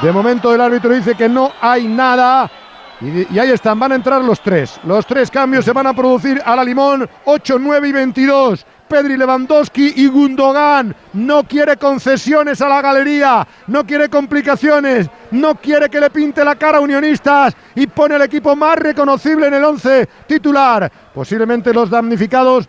De 0.03 0.13
momento 0.13 0.55
el 0.55 0.61
árbitro 0.61 0.93
dice 0.93 1.15
que 1.15 1.29
no 1.29 1.53
hay 1.61 1.87
nada. 1.87 2.51
Y, 3.01 3.39
ahí 3.39 3.51
están, 3.51 3.79
van 3.79 3.93
a 3.93 3.95
entrar 3.97 4.23
los 4.23 4.41
tres. 4.41 4.79
Los 4.85 5.07
tres 5.07 5.31
cambios 5.31 5.65
se 5.65 5.73
van 5.73 5.87
a 5.87 5.95
producir 5.95 6.41
a 6.45 6.57
la 6.57 6.65
limón. 6.65 7.09
8, 7.25 7.59
9 7.59 7.89
y 7.89 7.93
22. 7.93 8.67
Pedri 8.89 9.17
Lewandowski 9.17 9.95
y 9.97 10.07
Gundogan. 10.09 10.95
No 11.15 11.45
quiere 11.45 11.77
concesiones 11.77 12.61
a 12.61 12.69
la 12.69 12.83
galería, 12.83 13.47
no 13.67 13.85
quiere 13.87 14.09
complicaciones, 14.09 15.09
no 15.31 15.55
quiere 15.55 15.89
que 15.89 16.01
le 16.01 16.11
pinte 16.11 16.45
la 16.45 16.55
cara 16.57 16.79
a 16.79 16.81
Unionistas 16.81 17.57
y 17.75 17.87
pone 17.87 18.17
el 18.17 18.23
equipo 18.23 18.55
más 18.55 18.77
reconocible 18.79 19.47
en 19.47 19.55
el 19.55 19.65
11 19.65 20.09
titular. 20.27 20.91
Posiblemente 21.15 21.73
los 21.73 21.89
damnificados 21.89 22.69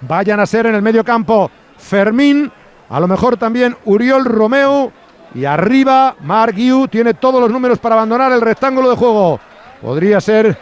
vayan 0.00 0.40
a 0.40 0.46
ser 0.46 0.66
en 0.66 0.74
el 0.74 0.82
medio 0.82 1.04
campo 1.04 1.50
Fermín, 1.76 2.50
a 2.88 3.00
lo 3.00 3.06
mejor 3.06 3.36
también 3.36 3.76
Uriol 3.84 4.24
Romeo 4.24 4.92
y 5.34 5.44
arriba, 5.44 6.14
Mark 6.20 6.54
tiene 6.90 7.14
todos 7.14 7.40
los 7.40 7.50
números 7.50 7.78
para 7.78 7.94
abandonar 7.94 8.32
el 8.32 8.40
rectángulo 8.40 8.90
de 8.90 8.96
juego. 8.96 9.40
Podría 9.80 10.20
ser, 10.20 10.56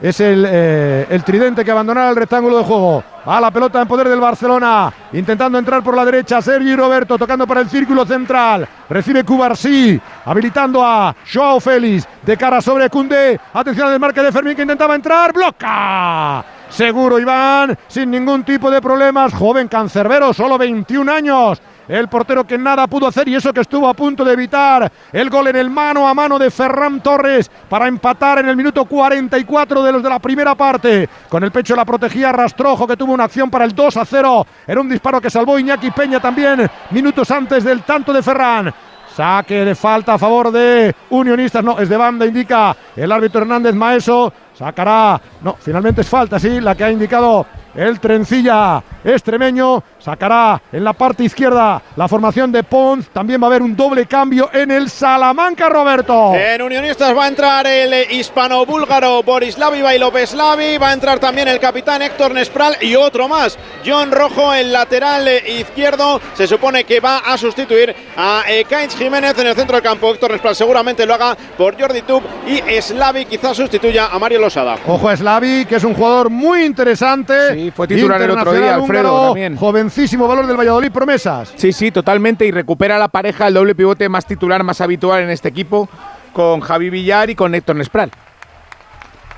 es 0.00 0.20
el, 0.20 0.46
eh, 0.48 1.06
el 1.10 1.24
tridente 1.24 1.64
que 1.64 1.70
abandonará 1.70 2.10
el 2.10 2.16
rectángulo 2.16 2.58
de 2.58 2.64
juego. 2.64 3.04
A 3.24 3.40
la 3.40 3.50
pelota 3.50 3.80
en 3.80 3.88
poder 3.88 4.08
del 4.08 4.20
Barcelona. 4.20 4.92
Intentando 5.12 5.58
entrar 5.58 5.82
por 5.82 5.96
la 5.96 6.04
derecha. 6.04 6.42
Sergi 6.42 6.74
Roberto 6.74 7.16
tocando 7.16 7.46
para 7.46 7.60
el 7.60 7.68
círculo 7.68 8.04
central. 8.04 8.68
Recibe 8.88 9.24
Cubarsí. 9.24 10.00
Habilitando 10.24 10.84
a 10.84 11.14
Joao 11.32 11.60
Félix. 11.60 12.08
De 12.22 12.36
cara 12.36 12.60
sobre 12.60 12.90
Cundé. 12.90 13.38
Atención 13.52 13.88
al 13.88 14.00
marque 14.00 14.22
de 14.22 14.32
Fermín 14.32 14.56
que 14.56 14.62
intentaba 14.62 14.96
entrar. 14.96 15.32
¡Bloca! 15.32 16.44
Seguro 16.68 17.20
Iván. 17.20 17.78
Sin 17.86 18.10
ningún 18.10 18.42
tipo 18.42 18.70
de 18.72 18.80
problemas. 18.80 19.32
Joven 19.32 19.68
cancerbero. 19.68 20.32
Solo 20.32 20.58
21 20.58 21.12
años 21.12 21.62
el 21.98 22.08
portero 22.08 22.46
que 22.46 22.56
nada 22.56 22.86
pudo 22.86 23.06
hacer 23.06 23.28
y 23.28 23.34
eso 23.34 23.52
que 23.52 23.60
estuvo 23.60 23.86
a 23.86 23.92
punto 23.92 24.24
de 24.24 24.32
evitar 24.32 24.90
el 25.12 25.28
gol 25.28 25.48
en 25.48 25.56
el 25.56 25.68
mano 25.68 26.08
a 26.08 26.14
mano 26.14 26.38
de 26.38 26.50
Ferran 26.50 27.02
Torres 27.02 27.50
para 27.68 27.86
empatar 27.86 28.38
en 28.38 28.48
el 28.48 28.56
minuto 28.56 28.86
44 28.86 29.82
de 29.82 29.92
los 29.92 30.02
de 30.02 30.08
la 30.08 30.18
primera 30.18 30.54
parte. 30.54 31.06
Con 31.28 31.44
el 31.44 31.52
pecho 31.52 31.76
la 31.76 31.84
protegía 31.84 32.32
Rastrojo 32.32 32.86
que 32.86 32.96
tuvo 32.96 33.12
una 33.12 33.24
acción 33.24 33.50
para 33.50 33.66
el 33.66 33.74
2 33.74 33.96
a 33.98 34.06
0. 34.06 34.46
Era 34.66 34.80
un 34.80 34.88
disparo 34.88 35.20
que 35.20 35.28
salvó 35.28 35.58
Iñaki 35.58 35.90
Peña 35.90 36.18
también 36.18 36.66
minutos 36.92 37.30
antes 37.30 37.62
del 37.62 37.82
tanto 37.82 38.10
de 38.10 38.22
Ferran. 38.22 38.72
Saque 39.14 39.62
de 39.62 39.74
falta 39.74 40.14
a 40.14 40.18
favor 40.18 40.50
de 40.50 40.94
Unionistas. 41.10 41.62
No, 41.62 41.78
es 41.78 41.90
de 41.90 41.96
banda, 41.98 42.24
indica 42.24 42.74
el 42.96 43.12
árbitro 43.12 43.42
Hernández 43.42 43.74
Maeso. 43.74 44.32
Sacará. 44.54 45.20
No, 45.42 45.56
finalmente 45.60 46.00
es 46.00 46.08
falta, 46.08 46.38
sí, 46.38 46.58
la 46.58 46.74
que 46.74 46.84
ha 46.84 46.90
indicado 46.90 47.46
el 47.74 48.00
trencilla 48.00 48.82
extremeño 49.04 49.82
sacará 49.98 50.60
en 50.70 50.84
la 50.84 50.92
parte 50.92 51.24
izquierda 51.24 51.82
la 51.96 52.08
formación 52.08 52.52
de 52.52 52.62
Pons. 52.62 53.08
También 53.08 53.40
va 53.40 53.46
a 53.46 53.50
haber 53.50 53.62
un 53.62 53.76
doble 53.76 54.06
cambio 54.06 54.50
en 54.52 54.70
el 54.70 54.90
Salamanca, 54.90 55.68
Roberto. 55.68 56.34
En 56.34 56.62
Unionistas 56.62 57.16
va 57.16 57.24
a 57.24 57.28
entrar 57.28 57.66
el 57.66 58.12
hispano-búlgaro 58.12 59.22
Borislavi 59.22 59.82
Bailopeslavi. 59.82 60.78
Va 60.78 60.90
a 60.90 60.92
entrar 60.92 61.18
también 61.18 61.48
el 61.48 61.58
capitán 61.58 62.02
Héctor 62.02 62.32
Nespral 62.32 62.76
y 62.80 62.94
otro 62.94 63.28
más. 63.28 63.58
John 63.84 64.10
Rojo, 64.10 64.52
el 64.52 64.72
lateral 64.72 65.28
izquierdo. 65.46 66.20
Se 66.34 66.46
supone 66.46 66.84
que 66.84 67.00
va 67.00 67.18
a 67.18 67.38
sustituir 67.38 67.94
a 68.16 68.44
eh, 68.48 68.64
Jiménez 68.98 69.38
en 69.38 69.46
el 69.46 69.54
centro 69.54 69.76
del 69.76 69.82
campo. 69.82 70.10
Héctor 70.10 70.32
Nespral 70.32 70.56
seguramente 70.56 71.06
lo 71.06 71.14
haga 71.14 71.36
por 71.56 71.80
Jordi 71.80 72.02
Tub 72.02 72.22
y 72.46 72.60
Slavi 72.80 73.26
quizás 73.26 73.56
sustituya 73.56 74.06
a 74.06 74.18
Mario 74.18 74.40
Losada. 74.40 74.76
Ojo 74.86 75.08
a 75.08 75.16
Slavi, 75.16 75.64
que 75.66 75.76
es 75.76 75.84
un 75.84 75.94
jugador 75.94 76.30
muy 76.30 76.64
interesante 76.64 77.61
fue 77.70 77.86
titular 77.86 78.20
el 78.20 78.30
otro 78.30 78.52
día, 78.52 78.74
Alfredo. 78.74 79.26
también. 79.26 79.56
Jovencísimo 79.56 80.26
valor 80.26 80.46
del 80.46 80.56
Valladolid, 80.56 80.90
promesas. 80.90 81.52
Sí, 81.56 81.72
sí, 81.72 81.90
totalmente. 81.90 82.44
Y 82.44 82.50
recupera 82.50 82.98
la 82.98 83.08
pareja, 83.08 83.48
el 83.48 83.54
doble 83.54 83.74
pivote 83.74 84.08
más 84.08 84.26
titular, 84.26 84.62
más 84.64 84.80
habitual 84.80 85.22
en 85.22 85.30
este 85.30 85.48
equipo, 85.48 85.88
con 86.32 86.60
Javi 86.60 86.90
Villar 86.90 87.30
y 87.30 87.34
con 87.34 87.54
Héctor 87.54 87.76
Nespral. 87.76 88.10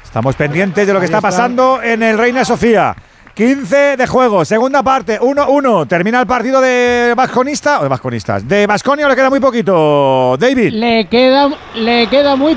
Estamos 0.02 0.36
pendientes 0.36 0.86
de 0.86 0.92
lo 0.92 1.00
que 1.00 1.06
está, 1.06 1.20
pasando 1.20 1.82
en 1.82 2.02
el 2.02 2.16
Reina 2.16 2.44
Sofía. 2.44 2.94
15 3.34 3.96
de 3.96 4.06
juego, 4.06 4.44
segunda 4.44 4.80
parte, 4.80 5.18
1-1. 5.18 5.88
Termina 5.88 6.20
el 6.20 6.26
partido 6.26 6.60
de 6.60 7.14
Vasconista, 7.16 7.80
o 7.80 7.82
de 7.82 7.88
Vasconistas. 7.88 8.46
De 8.46 8.64
Vasconia 8.64 9.08
le 9.08 9.16
queda 9.16 9.28
muy 9.28 9.40
poquito, 9.40 10.36
David. 10.38 10.72
Le 10.72 11.08
queda, 11.08 11.50
le 11.74 12.06
queda 12.06 12.36
muy 12.36 12.56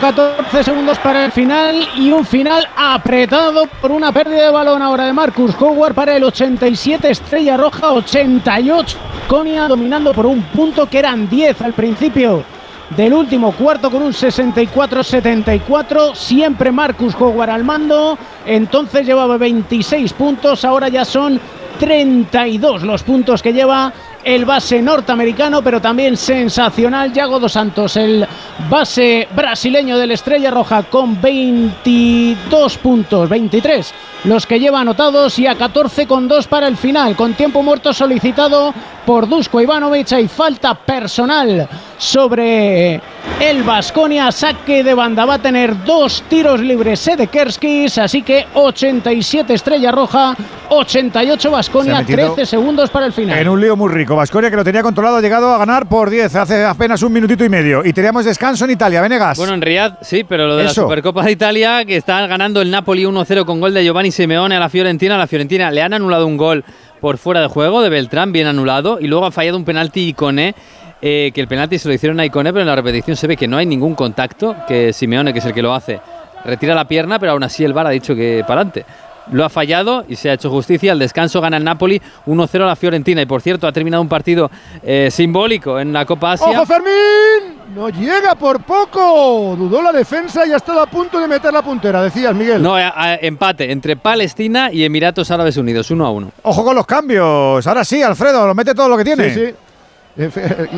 14 0.00 0.62
segundos 0.62 0.98
para 0.98 1.24
el 1.24 1.32
final 1.32 1.88
y 1.96 2.12
un 2.12 2.24
final 2.24 2.68
apretado 2.76 3.66
por 3.80 3.90
una 3.90 4.12
pérdida 4.12 4.44
de 4.44 4.50
balón 4.50 4.82
ahora 4.82 5.06
de 5.06 5.12
Marcus 5.12 5.54
Howard 5.58 5.94
para 5.94 6.16
el 6.16 6.24
87 6.24 7.10
Estrella 7.10 7.56
Roja 7.56 7.92
88 7.92 8.98
Conia 9.26 9.66
dominando 9.66 10.12
por 10.12 10.26
un 10.26 10.42
punto 10.42 10.86
que 10.86 10.98
eran 10.98 11.28
10 11.28 11.62
al 11.62 11.72
principio 11.72 12.44
del 12.90 13.14
último 13.14 13.52
cuarto 13.52 13.90
con 13.90 14.02
un 14.02 14.12
64-74 14.12 16.14
siempre 16.14 16.70
Marcus 16.70 17.14
Howard 17.14 17.50
al 17.50 17.64
mando 17.64 18.18
entonces 18.44 19.06
llevaba 19.06 19.38
26 19.38 20.12
puntos 20.12 20.64
ahora 20.64 20.88
ya 20.88 21.04
son 21.04 21.40
32 21.78 22.82
los 22.82 23.02
puntos 23.02 23.42
que 23.42 23.52
lleva 23.52 23.92
el 24.26 24.44
base 24.44 24.82
norteamericano, 24.82 25.62
pero 25.62 25.80
también 25.80 26.16
sensacional 26.16 27.12
Yago 27.12 27.38
dos 27.38 27.52
Santos, 27.52 27.96
el 27.96 28.26
base 28.68 29.28
brasileño 29.36 29.96
de 29.96 30.08
la 30.08 30.14
Estrella 30.14 30.50
Roja 30.50 30.82
con 30.82 31.20
22 31.22 32.78
puntos, 32.78 33.28
23 33.28 33.94
los 34.26 34.44
que 34.44 34.58
lleva 34.58 34.80
anotados 34.80 35.38
y 35.38 35.46
a 35.46 35.54
14 35.54 36.06
con 36.06 36.26
2 36.26 36.48
para 36.48 36.66
el 36.66 36.76
final, 36.76 37.14
con 37.14 37.34
tiempo 37.34 37.62
muerto 37.62 37.92
solicitado 37.92 38.74
por 39.04 39.28
Dusko 39.28 39.60
Ivanovic 39.60 40.10
y 40.18 40.26
falta 40.26 40.74
personal 40.74 41.68
sobre 41.96 43.00
el 43.40 43.62
Vasconia. 43.62 44.32
Saque 44.32 44.82
de 44.82 44.94
banda 44.94 45.24
va 45.24 45.34
a 45.34 45.38
tener 45.38 45.84
dos 45.84 46.24
tiros 46.28 46.60
libres 46.60 46.98
Sedekerskis, 47.00 47.98
así 47.98 48.22
que 48.22 48.46
87 48.54 49.54
Estrella 49.54 49.92
Roja, 49.92 50.34
88 50.70 51.50
Vasconia, 51.50 52.04
13 52.04 52.46
segundos 52.46 52.90
para 52.90 53.06
el 53.06 53.12
final. 53.12 53.38
En 53.38 53.48
un 53.48 53.60
lío 53.60 53.76
muy 53.76 53.92
rico. 53.92 54.15
Vasconia 54.16 54.50
que 54.50 54.56
lo 54.56 54.64
tenía 54.64 54.82
controlado 54.82 55.16
ha 55.16 55.20
llegado 55.20 55.54
a 55.54 55.58
ganar 55.58 55.88
por 55.88 56.10
10 56.10 56.34
hace 56.34 56.64
apenas 56.64 57.02
un 57.02 57.12
minutito 57.12 57.44
y 57.44 57.48
medio. 57.48 57.84
Y 57.84 57.92
teníamos 57.92 58.24
descanso 58.24 58.64
en 58.64 58.72
Italia, 58.72 59.00
Venegas. 59.00 59.38
Bueno, 59.38 59.54
en 59.54 59.62
Riyadh 59.62 59.98
sí, 60.02 60.24
pero 60.24 60.46
lo 60.46 60.56
de 60.56 60.64
la 60.64 60.70
Supercopa 60.70 61.22
de 61.22 61.32
Italia 61.32 61.84
que 61.84 61.96
está 61.96 62.26
ganando 62.26 62.60
el 62.60 62.70
Napoli 62.70 63.04
1-0 63.04 63.44
con 63.44 63.60
gol 63.60 63.72
de 63.74 63.84
Giovanni 63.84 64.10
Simeone 64.10 64.56
a 64.56 64.60
la 64.60 64.68
Fiorentina. 64.68 65.14
A 65.14 65.18
la 65.18 65.26
Fiorentina 65.26 65.70
le 65.70 65.82
han 65.82 65.94
anulado 65.94 66.26
un 66.26 66.36
gol 66.36 66.64
por 67.00 67.18
fuera 67.18 67.40
de 67.40 67.46
juego 67.48 67.82
de 67.82 67.88
Beltrán, 67.88 68.32
bien 68.32 68.46
anulado, 68.46 68.98
y 69.00 69.06
luego 69.06 69.26
ha 69.26 69.30
fallado 69.30 69.56
un 69.56 69.64
penalti 69.64 70.08
Icone. 70.08 70.54
Eh, 71.02 71.30
que 71.34 71.42
el 71.42 71.46
penalti 71.46 71.78
se 71.78 71.88
lo 71.88 71.94
hicieron 71.94 72.18
a 72.18 72.24
Icone, 72.24 72.52
pero 72.52 72.62
en 72.62 72.68
la 72.68 72.74
repetición 72.74 73.16
se 73.16 73.26
ve 73.26 73.36
que 73.36 73.46
no 73.46 73.58
hay 73.58 73.66
ningún 73.66 73.94
contacto, 73.94 74.56
que 74.66 74.94
Simeone, 74.94 75.32
que 75.32 75.40
es 75.40 75.44
el 75.44 75.52
que 75.52 75.60
lo 75.60 75.74
hace, 75.74 76.00
retira 76.44 76.74
la 76.74 76.88
pierna, 76.88 77.18
pero 77.18 77.32
aún 77.32 77.42
así 77.42 77.64
el 77.64 77.74
VAR 77.74 77.86
ha 77.86 77.90
dicho 77.90 78.14
que 78.14 78.42
para 78.46 78.62
adelante 78.62 78.86
lo 79.32 79.44
ha 79.44 79.48
fallado 79.48 80.04
y 80.08 80.16
se 80.16 80.30
ha 80.30 80.34
hecho 80.34 80.50
justicia. 80.50 80.92
Al 80.92 80.98
descanso 80.98 81.40
gana 81.40 81.56
el 81.56 81.64
Napoli 81.64 82.00
1-0 82.26 82.62
a 82.62 82.66
la 82.66 82.76
Fiorentina. 82.76 83.22
Y 83.22 83.26
por 83.26 83.42
cierto, 83.42 83.66
ha 83.66 83.72
terminado 83.72 84.02
un 84.02 84.08
partido 84.08 84.50
eh, 84.82 85.08
simbólico 85.10 85.78
en 85.78 85.92
la 85.92 86.04
Copa 86.04 86.32
Asia. 86.32 86.48
¡Ojo, 86.48 86.66
Fermín! 86.66 87.56
No 87.74 87.88
llega 87.88 88.34
por 88.34 88.62
poco. 88.62 89.54
Dudó 89.58 89.82
la 89.82 89.92
defensa 89.92 90.46
y 90.46 90.52
ha 90.52 90.56
estado 90.56 90.80
a 90.80 90.86
punto 90.86 91.20
de 91.20 91.28
meter 91.28 91.52
la 91.52 91.62
puntera, 91.62 92.02
decías, 92.02 92.34
Miguel. 92.34 92.62
No, 92.62 92.76
empate 92.78 93.70
entre 93.70 93.96
Palestina 93.96 94.70
y 94.72 94.84
Emiratos 94.84 95.30
Árabes 95.30 95.56
Unidos, 95.56 95.90
1 95.90 96.06
a 96.06 96.10
1. 96.10 96.32
Ojo 96.42 96.64
con 96.64 96.76
los 96.76 96.86
cambios. 96.86 97.66
Ahora 97.66 97.84
sí, 97.84 98.02
Alfredo, 98.02 98.46
lo 98.46 98.54
mete 98.54 98.74
todo 98.74 98.88
lo 98.88 98.96
que 98.96 99.04
tiene. 99.04 99.34
Sí, 99.34 99.46
sí. 99.46 99.54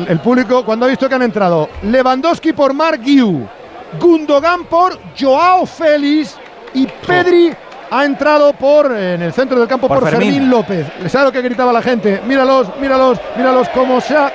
El 0.09 0.19
público, 0.19 0.65
cuando 0.65 0.85
ha 0.85 0.89
visto 0.89 1.07
que 1.07 1.15
han 1.15 1.21
entrado 1.21 1.69
Lewandowski 1.83 2.51
por 2.51 2.73
Mark 2.73 2.99
Guiu, 3.01 3.47
Gundogan 3.97 4.65
por 4.65 4.99
Joao 5.17 5.65
Félix 5.65 6.35
y 6.73 6.85
Pedri 7.07 7.53
ha 7.91 8.05
entrado 8.05 8.53
por 8.53 8.95
en 8.95 9.21
el 9.21 9.33
centro 9.33 9.59
del 9.59 9.67
campo 9.67 9.87
por, 9.87 10.07
Fermín. 10.07 10.49
López. 10.49 10.87
¿Sabes 11.07 11.25
lo 11.25 11.31
que 11.31 11.41
gritaba 11.41 11.73
la 11.73 11.81
gente? 11.81 12.21
Míralos, 12.25 12.75
míralos, 12.79 13.19
míralos 13.35 13.69
cómo 13.69 13.99
se 14.01 14.15
ha. 14.15 14.33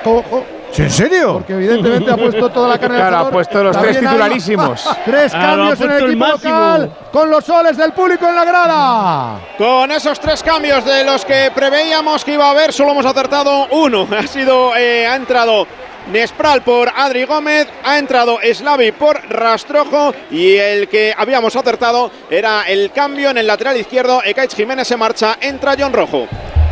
¿En 0.77 0.91
serio? 0.91 1.33
Porque 1.33 1.53
evidentemente 1.53 2.11
ha 2.11 2.17
puesto 2.17 2.49
toda 2.49 2.69
la 2.69 2.77
carne 2.77 2.97
Claro, 2.97 3.17
ha 3.17 3.31
puesto 3.31 3.63
los 3.63 3.77
tres 3.77 3.99
titularísimos. 3.99 4.89
tres 5.05 5.31
cambios 5.31 5.81
en 5.81 5.91
el 5.91 6.05
equipo 6.05 6.27
local 6.27 6.91
con 7.11 7.29
los 7.29 7.45
soles 7.45 7.77
del 7.77 7.93
público 7.93 8.27
en 8.27 8.35
la 8.35 8.45
grada. 8.45 9.39
Con 9.57 9.91
esos 9.91 10.19
tres 10.19 10.43
cambios 10.43 10.83
de 10.83 11.03
los 11.03 11.23
que 11.23 11.51
preveíamos 11.53 12.25
que 12.25 12.33
iba 12.33 12.47
a 12.47 12.51
haber, 12.51 12.73
solo 12.73 12.91
hemos 12.91 13.05
acertado 13.05 13.67
uno. 13.71 14.07
Ha 14.15 14.27
sido, 14.27 14.75
eh, 14.75 15.05
ha 15.05 15.15
entrado 15.15 15.67
Nespral 16.11 16.61
por 16.61 16.89
Adri 16.95 17.25
Gómez, 17.25 17.67
ha 17.83 17.97
entrado 17.97 18.39
Slavi 18.41 18.91
por 18.91 19.21
Rastrojo 19.29 20.13
y 20.31 20.55
el 20.55 20.87
que 20.87 21.13
habíamos 21.15 21.55
acertado 21.55 22.11
era 22.29 22.63
el 22.63 22.91
cambio 22.91 23.29
en 23.29 23.37
el 23.37 23.47
lateral 23.47 23.77
izquierdo. 23.77 24.21
Ekaich 24.23 24.55
Jiménez 24.55 24.87
se 24.87 24.97
marcha, 24.97 25.37
entra 25.41 25.75
John 25.77 25.93
Rojo. 25.93 26.27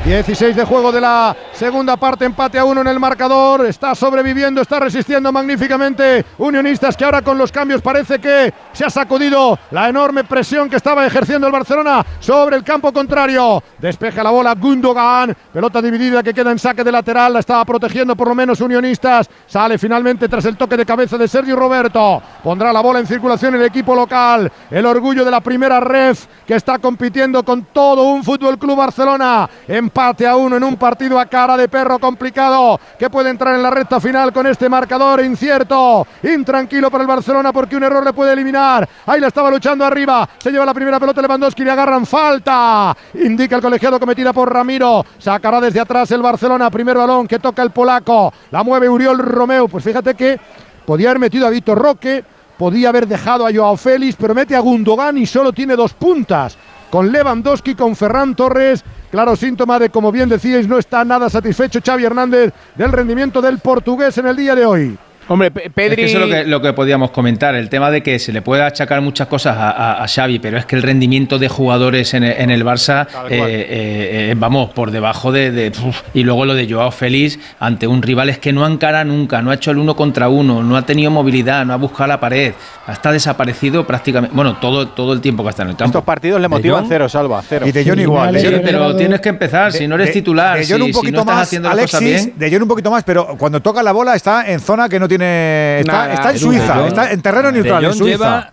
16 0.05 0.55
de 0.55 0.65
juego 0.65 0.91
de 0.91 0.99
la 0.99 1.35
segunda 1.53 1.97
parte, 1.97 2.25
empate 2.25 2.59
a 2.59 2.65
uno 2.65 2.81
en 2.81 2.87
el 2.87 2.99
marcador. 2.99 3.65
Está 3.65 3.95
sobreviviendo, 3.95 4.61
está 4.61 4.79
resistiendo 4.79 5.31
magníficamente 5.31 6.25
Unionistas, 6.37 6.97
que 6.97 7.05
ahora 7.05 7.21
con 7.21 7.37
los 7.37 7.51
cambios 7.51 7.81
parece 7.81 8.19
que 8.19 8.53
se 8.73 8.85
ha 8.85 8.89
sacudido 8.89 9.57
la 9.71 9.89
enorme 9.89 10.23
presión 10.23 10.69
que 10.69 10.75
estaba 10.75 11.05
ejerciendo 11.05 11.47
el 11.47 11.53
Barcelona 11.53 12.05
sobre 12.19 12.55
el 12.55 12.63
campo 12.63 12.91
contrario. 12.91 13.63
Despeja 13.77 14.23
la 14.23 14.31
bola 14.31 14.55
Gundogan, 14.55 15.35
pelota 15.51 15.81
dividida 15.81 16.23
que 16.23 16.33
queda 16.33 16.51
en 16.51 16.59
saque 16.59 16.83
de 16.83 16.91
lateral, 16.91 17.33
la 17.33 17.39
estaba 17.39 17.65
protegiendo 17.65 18.15
por 18.15 18.27
lo 18.27 18.35
menos 18.35 18.61
Unionistas. 18.61 19.29
Sale 19.47 19.77
finalmente 19.77 20.27
tras 20.27 20.45
el 20.45 20.57
toque 20.57 20.77
de 20.77 20.85
cabeza 20.85 21.17
de 21.17 21.27
Sergio 21.27 21.55
Roberto. 21.55 22.21
Pondrá 22.43 22.73
la 22.73 22.81
bola 22.81 22.99
en 22.99 23.07
circulación 23.07 23.55
el 23.55 23.63
equipo 23.63 23.95
local. 23.95 24.51
El 24.69 24.85
orgullo 24.85 25.23
de 25.23 25.31
la 25.31 25.41
primera 25.41 25.79
ref 25.79 26.25
que 26.45 26.55
está 26.55 26.79
compitiendo 26.79 27.43
con 27.43 27.65
todo 27.65 28.03
un 28.03 28.23
Fútbol 28.23 28.57
Club 28.57 28.77
Barcelona. 28.77 29.49
Empate 29.67 30.27
a 30.27 30.35
uno 30.35 30.57
en 30.57 30.63
un 30.63 30.75
partido 30.75 31.19
a 31.19 31.25
cara 31.43 31.57
de 31.57 31.67
perro 31.67 31.99
complicado 31.99 32.79
que 32.97 33.09
puede 33.09 33.29
entrar 33.29 33.53
en 33.53 33.61
la 33.61 33.69
recta 33.69 33.99
final 33.99 34.31
con 34.31 34.47
este 34.47 34.69
marcador 34.69 35.21
incierto, 35.25 36.07
intranquilo 36.23 36.89
para 36.89 37.01
el 37.01 37.07
Barcelona 37.09 37.51
porque 37.51 37.75
un 37.75 37.83
error 37.83 38.01
le 38.01 38.13
puede 38.13 38.31
eliminar. 38.31 38.87
Ahí 39.05 39.19
la 39.19 39.27
estaba 39.27 39.51
luchando 39.51 39.83
arriba, 39.83 40.29
se 40.37 40.51
lleva 40.51 40.65
la 40.65 40.73
primera 40.73 41.01
pelota 41.01 41.21
Lewandowski, 41.21 41.65
le 41.65 41.71
agarran 41.71 42.05
falta. 42.05 42.95
Indica 43.15 43.57
el 43.57 43.61
colegiado 43.61 43.99
cometida 43.99 44.31
por 44.31 44.53
Ramiro. 44.53 45.05
Sacará 45.19 45.59
desde 45.59 45.81
atrás 45.81 46.09
el 46.11 46.21
Barcelona, 46.21 46.71
primer 46.71 46.95
balón 46.95 47.27
que 47.27 47.39
toca 47.39 47.61
el 47.61 47.71
polaco. 47.71 48.31
La 48.51 48.63
mueve 48.63 48.87
Uriol 48.87 49.17
Romeo. 49.17 49.67
Pues 49.67 49.83
fíjate 49.83 50.15
que 50.15 50.39
podía 50.85 51.09
haber 51.09 51.19
metido 51.19 51.45
a 51.45 51.49
Víctor 51.49 51.77
Roque, 51.77 52.23
podía 52.57 52.87
haber 52.87 53.05
dejado 53.05 53.45
a 53.45 53.53
Joao 53.53 53.75
Félix, 53.75 54.15
pero 54.15 54.33
mete 54.33 54.55
a 54.55 54.61
Gundogan 54.61 55.17
y 55.17 55.25
solo 55.25 55.51
tiene 55.51 55.75
dos 55.75 55.93
puntas. 55.93 56.57
Con 56.93 57.11
Lewandowski, 57.11 57.73
con 57.73 57.95
Ferran 57.95 58.35
Torres, 58.35 58.83
claro 59.09 59.35
síntoma 59.35 59.79
de, 59.79 59.89
como 59.89 60.11
bien 60.11 60.29
decíais, 60.29 60.67
no 60.67 60.77
está 60.77 61.03
nada 61.03 61.27
satisfecho 61.27 61.79
Xavi 61.83 62.05
Hernández 62.05 62.53
del 62.75 62.91
rendimiento 62.91 63.41
del 63.41 63.57
portugués 63.57 64.15
en 64.19 64.27
el 64.27 64.35
día 64.35 64.53
de 64.53 64.63
hoy. 64.63 64.95
Hombre, 65.27 65.51
Pedri. 65.51 66.03
eso 66.03 66.23
es 66.25 66.47
lo 66.47 66.61
que, 66.61 66.73
podíamos 66.73 67.11
comentar. 67.11 67.55
El 67.55 67.69
tema 67.69 67.91
de 67.91 68.03
que 68.03 68.19
se 68.19 68.33
le 68.33 68.41
puede 68.41 68.63
achacar 68.63 69.01
muchas 69.01 69.27
cosas 69.27 69.55
a, 69.57 70.05
Xavi, 70.07 70.39
pero 70.39 70.57
es 70.57 70.65
que 70.65 70.75
el 70.75 70.83
rendimiento 70.83 71.39
de 71.39 71.47
jugadores 71.47 72.13
en, 72.13 72.23
el 72.23 72.65
Barça, 72.65 73.07
eh, 73.29 73.29
eh, 73.29 74.29
eh, 74.31 74.35
vamos, 74.37 74.71
por 74.71 74.91
debajo 74.91 75.31
de. 75.31 75.71
y 76.13 76.23
luego 76.23 76.45
lo 76.45 76.55
de 76.55 76.71
Joao 76.71 76.91
Félix 76.91 77.39
ante 77.59 77.87
un 77.87 78.01
rival 78.01 78.29
es 78.29 78.37
que 78.37 78.51
no 78.51 78.65
encara 78.67 79.03
nunca, 79.03 79.41
no 79.41 79.51
ha 79.51 79.55
hecho 79.55 79.71
el 79.71 79.77
uno 79.77 79.95
contra 79.95 80.29
uno, 80.29 80.61
no 80.61 80.75
ha 80.75 80.85
tenido 80.85 81.09
movilidad, 81.09 81.65
no 81.65 81.73
ha 81.73 81.77
buscado 81.77 82.07
la 82.07 82.19
pared, 82.19 82.53
está 82.87 83.11
desaparecido 83.11 83.87
prácticamente. 83.87 84.35
Bueno, 84.35 84.57
todo, 84.59 84.89
todo 84.89 85.13
el 85.13 85.21
tiempo 85.21 85.43
que 85.43 85.51
está 85.51 85.63
en 85.63 85.69
el 85.69 85.75
campo. 85.75 85.89
Estos 85.89 86.03
partidos 86.03 86.41
le 86.41 86.47
motivan 86.47 86.85
cero, 86.87 87.07
Salva, 87.07 87.41
cero. 87.47 87.65
Y 87.67 87.71
de 87.71 87.85
John 87.85 87.99
igual. 87.99 88.37
pero 88.63 88.95
tienes 88.95 89.21
que 89.21 89.29
empezar, 89.29 89.71
si 89.71 89.87
no 89.87 89.95
eres 89.95 90.11
titular, 90.11 90.57
de, 90.57 90.65
si, 90.65 90.73
un 90.73 90.91
poquito 90.91 91.17
no 91.17 91.21
estás 91.21 91.35
más, 91.35 91.47
haciendo 91.47 91.69
Alexis, 91.69 91.99
bien. 91.99 92.33
De 92.35 92.51
John 92.51 92.63
un 92.63 92.67
poquito 92.67 92.91
más, 92.91 93.03
pero 93.03 93.35
cuando 93.37 93.61
toca 93.61 93.81
la 93.81 93.91
bola 93.91 94.15
está 94.15 94.49
en 94.51 94.59
zona 94.59 94.89
que 94.89 94.99
no 94.99 95.07
tiene. 95.07 95.12
Está, 95.21 96.31
en 96.31 96.39
Suiza, 96.39 96.87
está 96.87 97.11
en 97.11 97.21
terreno 97.21 97.51
neutral. 97.51 97.85
En 97.85 97.93
Suiza. 97.93 98.51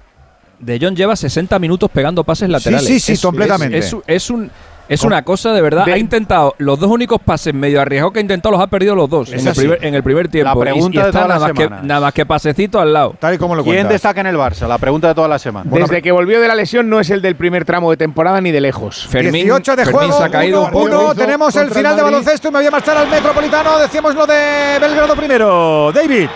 de 0.58 0.78
John 0.80 0.94
lleva 0.94 1.16
60 1.16 1.58
minutos 1.58 1.90
pegando 1.92 2.24
pases 2.24 2.48
laterales. 2.48 2.86
Sí, 2.86 3.00
sí, 3.00 3.16
sí, 3.16 3.22
completamente. 3.22 3.78
es, 3.78 4.30
un, 4.30 4.50
es 4.90 5.04
una 5.04 5.22
cosa 5.22 5.52
de 5.52 5.62
verdad. 5.62 5.88
Ha 5.88 5.96
intentado 5.96 6.56
los 6.58 6.80
dos 6.80 6.90
únicos 6.90 7.20
pases 7.20 7.54
medio 7.54 7.80
arriesgados 7.80 8.12
que 8.12 8.18
ha 8.18 8.22
intentado 8.22 8.50
los 8.50 8.60
ha 8.60 8.66
perdido 8.66 8.96
los 8.96 9.08
dos 9.08 9.32
en 9.32 9.46
el, 9.46 9.54
primer, 9.54 9.84
en 9.84 9.94
el, 9.94 10.02
primer, 10.02 10.28
tiempo. 10.28 10.48
La 10.48 10.60
pregunta 10.60 11.06
de 11.06 11.12
toda 11.12 11.28
nada, 11.28 11.38
la 11.38 11.46
más 11.46 11.52
que, 11.52 11.70
nada 11.86 12.00
más 12.00 12.12
que 12.12 12.26
pasecito 12.26 12.80
al 12.80 12.92
lado. 12.92 13.14
Tal 13.16 13.34
y 13.34 13.38
como 13.38 13.54
lo 13.54 13.62
¿Quién 13.62 13.86
destaca 13.86 14.20
en 14.20 14.26
el 14.26 14.34
Barça? 14.34 14.66
La 14.66 14.78
pregunta 14.78 15.06
de 15.06 15.14
toda 15.14 15.28
la 15.28 15.38
semana. 15.38 15.70
Desde 15.72 16.02
que 16.02 16.10
volvió 16.10 16.40
de 16.40 16.48
la 16.48 16.56
lesión 16.56 16.90
no 16.90 16.98
es 16.98 17.08
el 17.10 17.22
del 17.22 17.36
primer 17.36 17.64
tramo 17.64 17.88
de 17.92 17.98
temporada 17.98 18.40
ni 18.40 18.50
de 18.50 18.60
lejos. 18.60 19.06
Fermín, 19.06 19.44
18 19.44 19.76
de 19.76 19.84
juego, 19.84 20.12
se 20.12 20.24
ha 20.24 20.28
caído 20.28 20.64
un 20.64 20.70
poco. 20.72 21.14
tenemos 21.14 21.54
el 21.54 21.70
final 21.70 21.94
de 21.94 22.02
baloncesto 22.02 22.48
y 22.48 22.50
me 22.50 22.58
voy 22.58 22.66
a 22.66 22.72
marchar 22.72 22.96
al 22.96 23.08
Metropolitano. 23.08 23.78
Decíamos 23.78 24.12
lo 24.16 24.26
de 24.26 24.76
Belgrado 24.80 25.14
primero. 25.14 25.92
David. 25.94 26.28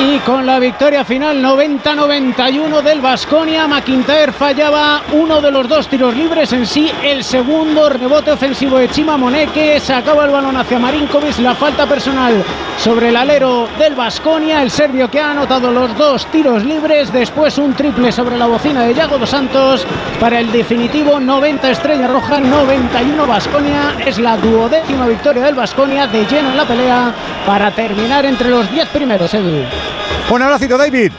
Y 0.00 0.18
con 0.20 0.44
la 0.44 0.58
victoria 0.58 1.04
final 1.04 1.40
90-91 1.40 2.82
del 2.82 3.00
Vasconia, 3.00 3.68
McIntyre 3.68 4.32
fallaba 4.32 5.02
uno 5.12 5.40
de 5.40 5.52
los 5.52 5.68
dos 5.68 5.86
tiros 5.86 6.16
libres 6.16 6.52
en 6.52 6.66
sí. 6.66 6.90
El 7.02 7.22
segundo 7.22 7.88
rebote 7.88 8.32
ofensivo 8.32 8.78
de 8.78 8.88
Chima 8.88 9.16
Moneque 9.16 9.78
sacaba 9.78 10.24
el 10.24 10.32
balón 10.32 10.56
hacia 10.56 10.80
Marinkovic. 10.80 11.38
La 11.38 11.54
falta 11.54 11.86
personal 11.86 12.42
sobre 12.76 13.10
el 13.10 13.16
alero 13.16 13.68
del 13.78 13.94
Vasconia. 13.94 14.62
El 14.62 14.72
serbio 14.72 15.08
que 15.08 15.20
ha 15.20 15.30
anotado 15.30 15.70
los 15.70 15.96
dos 15.96 16.26
tiros 16.26 16.64
libres. 16.64 17.12
Después 17.12 17.56
un 17.58 17.74
triple 17.74 18.10
sobre 18.10 18.36
la 18.36 18.46
bocina 18.46 18.82
de 18.82 18.94
Yago 18.94 19.16
dos 19.16 19.30
Santos 19.30 19.86
para 20.18 20.40
el 20.40 20.50
definitivo 20.50 21.20
90 21.20 21.70
Estrella 21.70 22.08
Roja, 22.08 22.40
91 22.40 23.26
Vasconia. 23.28 23.96
Es 24.04 24.18
la 24.18 24.36
duodécima 24.38 25.06
victoria 25.06 25.44
del 25.44 25.54
Vasconia 25.54 26.08
de 26.08 26.26
lleno 26.26 26.50
en 26.50 26.56
la 26.56 26.64
pelea 26.64 27.14
para 27.46 27.70
terminar 27.70 28.26
entre 28.26 28.50
los 28.50 28.68
10 28.70 28.88
primeros. 28.88 29.32
Edu. 29.32 29.83
Un 30.30 30.42
abracito, 30.42 30.78
David. 30.78 31.12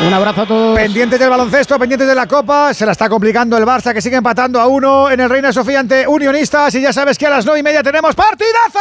Un 0.00 0.12
abrazo 0.12 0.42
a 0.42 0.46
todos. 0.46 0.76
Pendientes 0.76 1.18
del 1.18 1.30
baloncesto, 1.30 1.78
pendientes 1.78 2.08
de 2.08 2.14
la 2.14 2.26
Copa. 2.26 2.74
Se 2.74 2.84
la 2.84 2.92
está 2.92 3.08
complicando 3.08 3.56
el 3.56 3.64
Barça, 3.64 3.92
que 3.92 4.00
sigue 4.02 4.16
empatando 4.16 4.60
a 4.60 4.66
uno 4.66 5.10
en 5.10 5.20
el 5.20 5.30
Reina 5.30 5.52
Sofía 5.52 5.80
ante 5.80 6.08
Unionistas. 6.08 6.74
Y 6.74 6.80
ya 6.80 6.92
sabes 6.92 7.16
que 7.18 7.26
a 7.26 7.30
las 7.30 7.44
nueve 7.44 7.60
y 7.60 7.62
media 7.62 7.82
tenemos 7.82 8.14
partidazo. 8.14 8.80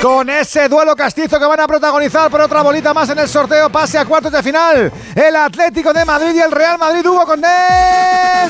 Con 0.00 0.30
ese 0.30 0.68
duelo 0.68 0.94
castizo 0.96 1.38
que 1.38 1.46
van 1.46 1.60
a 1.60 1.66
protagonizar 1.66 2.30
por 2.30 2.40
otra 2.40 2.62
bolita 2.62 2.92
más 2.92 3.08
en 3.10 3.18
el 3.20 3.28
sorteo, 3.28 3.70
pase 3.70 3.98
a 3.98 4.04
cuartos 4.04 4.32
de 4.32 4.42
final. 4.42 4.92
El 5.14 5.36
Atlético 5.36 5.92
de 5.92 6.04
Madrid 6.04 6.34
y 6.34 6.40
el 6.40 6.50
Real 6.50 6.78
Madrid 6.78 7.06
Hugo 7.06 7.24
Condés. 7.24 7.50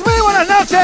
Muy 0.05 0.21
buenas 0.23 0.49
noches. 0.49 0.79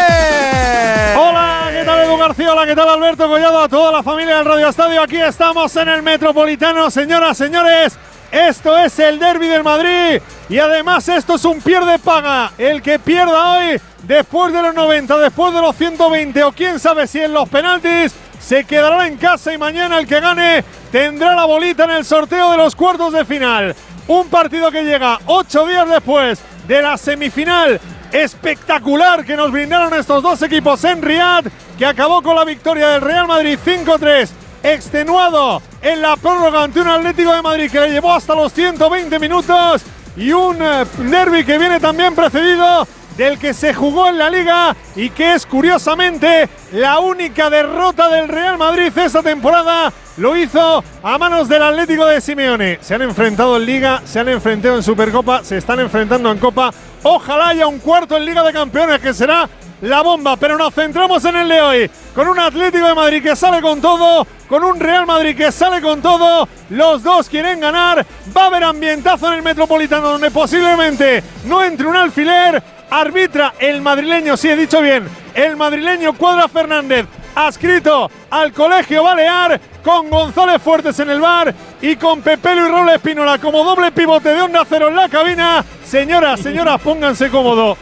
Hola, 1.16 1.68
¿qué 1.72 1.84
tal 1.84 2.00
Edu 2.00 2.16
García? 2.16 2.52
Hola, 2.52 2.66
¿qué 2.66 2.76
tal 2.76 2.88
Alberto 2.88 3.28
Collado? 3.28 3.62
A 3.62 3.68
toda 3.68 3.92
la 3.92 4.02
familia 4.02 4.36
del 4.36 4.44
Radio 4.44 4.68
Estadio. 4.68 5.02
Aquí 5.02 5.16
estamos 5.16 5.74
en 5.76 5.88
el 5.88 6.02
Metropolitano, 6.02 6.90
señoras, 6.90 7.36
señores. 7.36 7.98
Esto 8.30 8.76
es 8.76 8.98
el 8.98 9.18
derby 9.18 9.46
del 9.46 9.64
Madrid 9.64 10.20
y 10.48 10.58
además 10.58 11.08
esto 11.08 11.36
es 11.36 11.44
un 11.44 11.60
pierde 11.60 11.98
paga. 11.98 12.52
El 12.58 12.82
que 12.82 12.98
pierda 12.98 13.58
hoy, 13.58 13.80
después 14.02 14.52
de 14.52 14.62
los 14.62 14.74
90, 14.74 15.18
después 15.18 15.54
de 15.54 15.60
los 15.62 15.74
120 15.76 16.44
o 16.44 16.52
quién 16.52 16.78
sabe 16.78 17.06
si 17.06 17.20
en 17.20 17.32
los 17.32 17.48
penaltis, 17.48 18.14
se 18.38 18.64
quedará 18.64 19.06
en 19.06 19.16
casa 19.16 19.52
y 19.52 19.58
mañana 19.58 19.98
el 19.98 20.06
que 20.06 20.20
gane 20.20 20.64
tendrá 20.92 21.34
la 21.34 21.44
bolita 21.44 21.84
en 21.84 21.90
el 21.90 22.04
sorteo 22.04 22.50
de 22.50 22.58
los 22.58 22.76
cuartos 22.76 23.12
de 23.12 23.24
final. 23.24 23.74
Un 24.06 24.28
partido 24.28 24.70
que 24.70 24.84
llega 24.84 25.18
ocho 25.26 25.66
días 25.66 25.88
después 25.88 26.38
de 26.66 26.82
la 26.82 26.96
semifinal 26.96 27.80
espectacular 28.12 29.24
que 29.24 29.36
nos 29.36 29.52
brindaron 29.52 29.92
estos 29.94 30.22
dos 30.22 30.40
equipos 30.42 30.82
en 30.84 31.02
Riyadh, 31.02 31.46
que 31.78 31.86
acabó 31.86 32.22
con 32.22 32.36
la 32.36 32.44
victoria 32.44 32.88
del 32.88 33.02
Real 33.02 33.26
Madrid 33.26 33.58
5-3, 33.64 34.28
extenuado 34.62 35.62
en 35.82 36.02
la 36.02 36.16
prórroga 36.16 36.64
ante 36.64 36.80
un 36.80 36.88
Atlético 36.88 37.32
de 37.32 37.42
Madrid 37.42 37.70
que 37.70 37.80
le 37.80 37.90
llevó 37.90 38.12
hasta 38.12 38.34
los 38.34 38.52
120 38.52 39.18
minutos 39.18 39.82
y 40.16 40.32
un 40.32 40.60
eh, 40.60 40.84
derby 40.98 41.44
que 41.44 41.58
viene 41.58 41.78
también 41.80 42.14
precedido 42.14 42.86
del 43.18 43.38
que 43.38 43.52
se 43.52 43.74
jugó 43.74 44.08
en 44.08 44.16
la 44.16 44.30
liga 44.30 44.74
y 44.96 45.10
que 45.10 45.34
es 45.34 45.44
curiosamente 45.44 46.48
la 46.72 47.00
única 47.00 47.50
derrota 47.50 48.08
del 48.08 48.28
Real 48.28 48.56
Madrid 48.56 48.96
esta 48.96 49.22
temporada. 49.22 49.92
Lo 50.16 50.36
hizo 50.36 50.82
a 51.02 51.18
manos 51.18 51.48
del 51.48 51.62
Atlético 51.62 52.06
de 52.06 52.20
Simeone. 52.20 52.78
Se 52.80 52.94
han 52.94 53.02
enfrentado 53.02 53.56
en 53.56 53.66
liga, 53.66 54.02
se 54.04 54.20
han 54.20 54.28
enfrentado 54.28 54.76
en 54.76 54.82
Supercopa, 54.82 55.42
se 55.42 55.58
están 55.58 55.80
enfrentando 55.80 56.30
en 56.30 56.38
Copa. 56.38 56.72
Ojalá 57.02 57.48
haya 57.48 57.66
un 57.66 57.80
cuarto 57.80 58.16
en 58.16 58.24
Liga 58.24 58.42
de 58.44 58.52
Campeones 58.52 59.00
que 59.00 59.12
será 59.12 59.48
la 59.80 60.02
bomba, 60.02 60.36
pero 60.36 60.56
nos 60.56 60.74
centramos 60.74 61.24
en 61.24 61.36
el 61.36 61.48
de 61.48 61.60
hoy, 61.60 61.90
con 62.14 62.28
un 62.28 62.38
Atlético 62.38 62.86
de 62.86 62.94
Madrid 62.94 63.22
que 63.22 63.36
sale 63.36 63.60
con 63.60 63.80
todo, 63.80 64.26
con 64.48 64.64
un 64.64 64.80
Real 64.80 65.06
Madrid 65.06 65.36
que 65.36 65.52
sale 65.52 65.80
con 65.80 66.02
todo, 66.02 66.48
los 66.70 67.02
dos 67.02 67.28
quieren 67.28 67.60
ganar, 67.60 68.04
va 68.36 68.42
a 68.42 68.46
haber 68.46 68.64
ambientazo 68.64 69.28
en 69.28 69.34
el 69.34 69.42
Metropolitano 69.42 70.08
donde 70.08 70.32
posiblemente 70.32 71.22
no 71.44 71.62
entre 71.62 71.86
un 71.86 71.96
alfiler, 71.96 72.60
arbitra 72.90 73.54
el 73.58 73.80
madrileño, 73.80 74.36
sí 74.36 74.48
he 74.48 74.56
dicho 74.56 74.80
bien, 74.80 75.08
el 75.34 75.56
madrileño 75.56 76.14
Cuadra 76.14 76.48
Fernández, 76.48 77.06
adscrito 77.34 78.10
al 78.30 78.52
Colegio 78.52 79.02
Balear, 79.02 79.60
con 79.82 80.10
González 80.10 80.60
Fuertes 80.60 80.98
en 81.00 81.10
el 81.10 81.20
bar 81.20 81.54
y 81.80 81.96
con 81.96 82.20
Pepelo 82.20 82.66
y 82.66 82.70
Robles 82.70 82.96
Espínola 82.96 83.38
como 83.38 83.64
doble 83.64 83.90
pivote 83.92 84.30
de 84.30 84.42
Onda 84.42 84.64
Cero 84.68 84.88
en 84.88 84.96
la 84.96 85.08
cabina. 85.08 85.64
Señoras, 85.84 86.40
señoras, 86.40 86.80
pónganse 86.84 87.30
cómodo. 87.30 87.76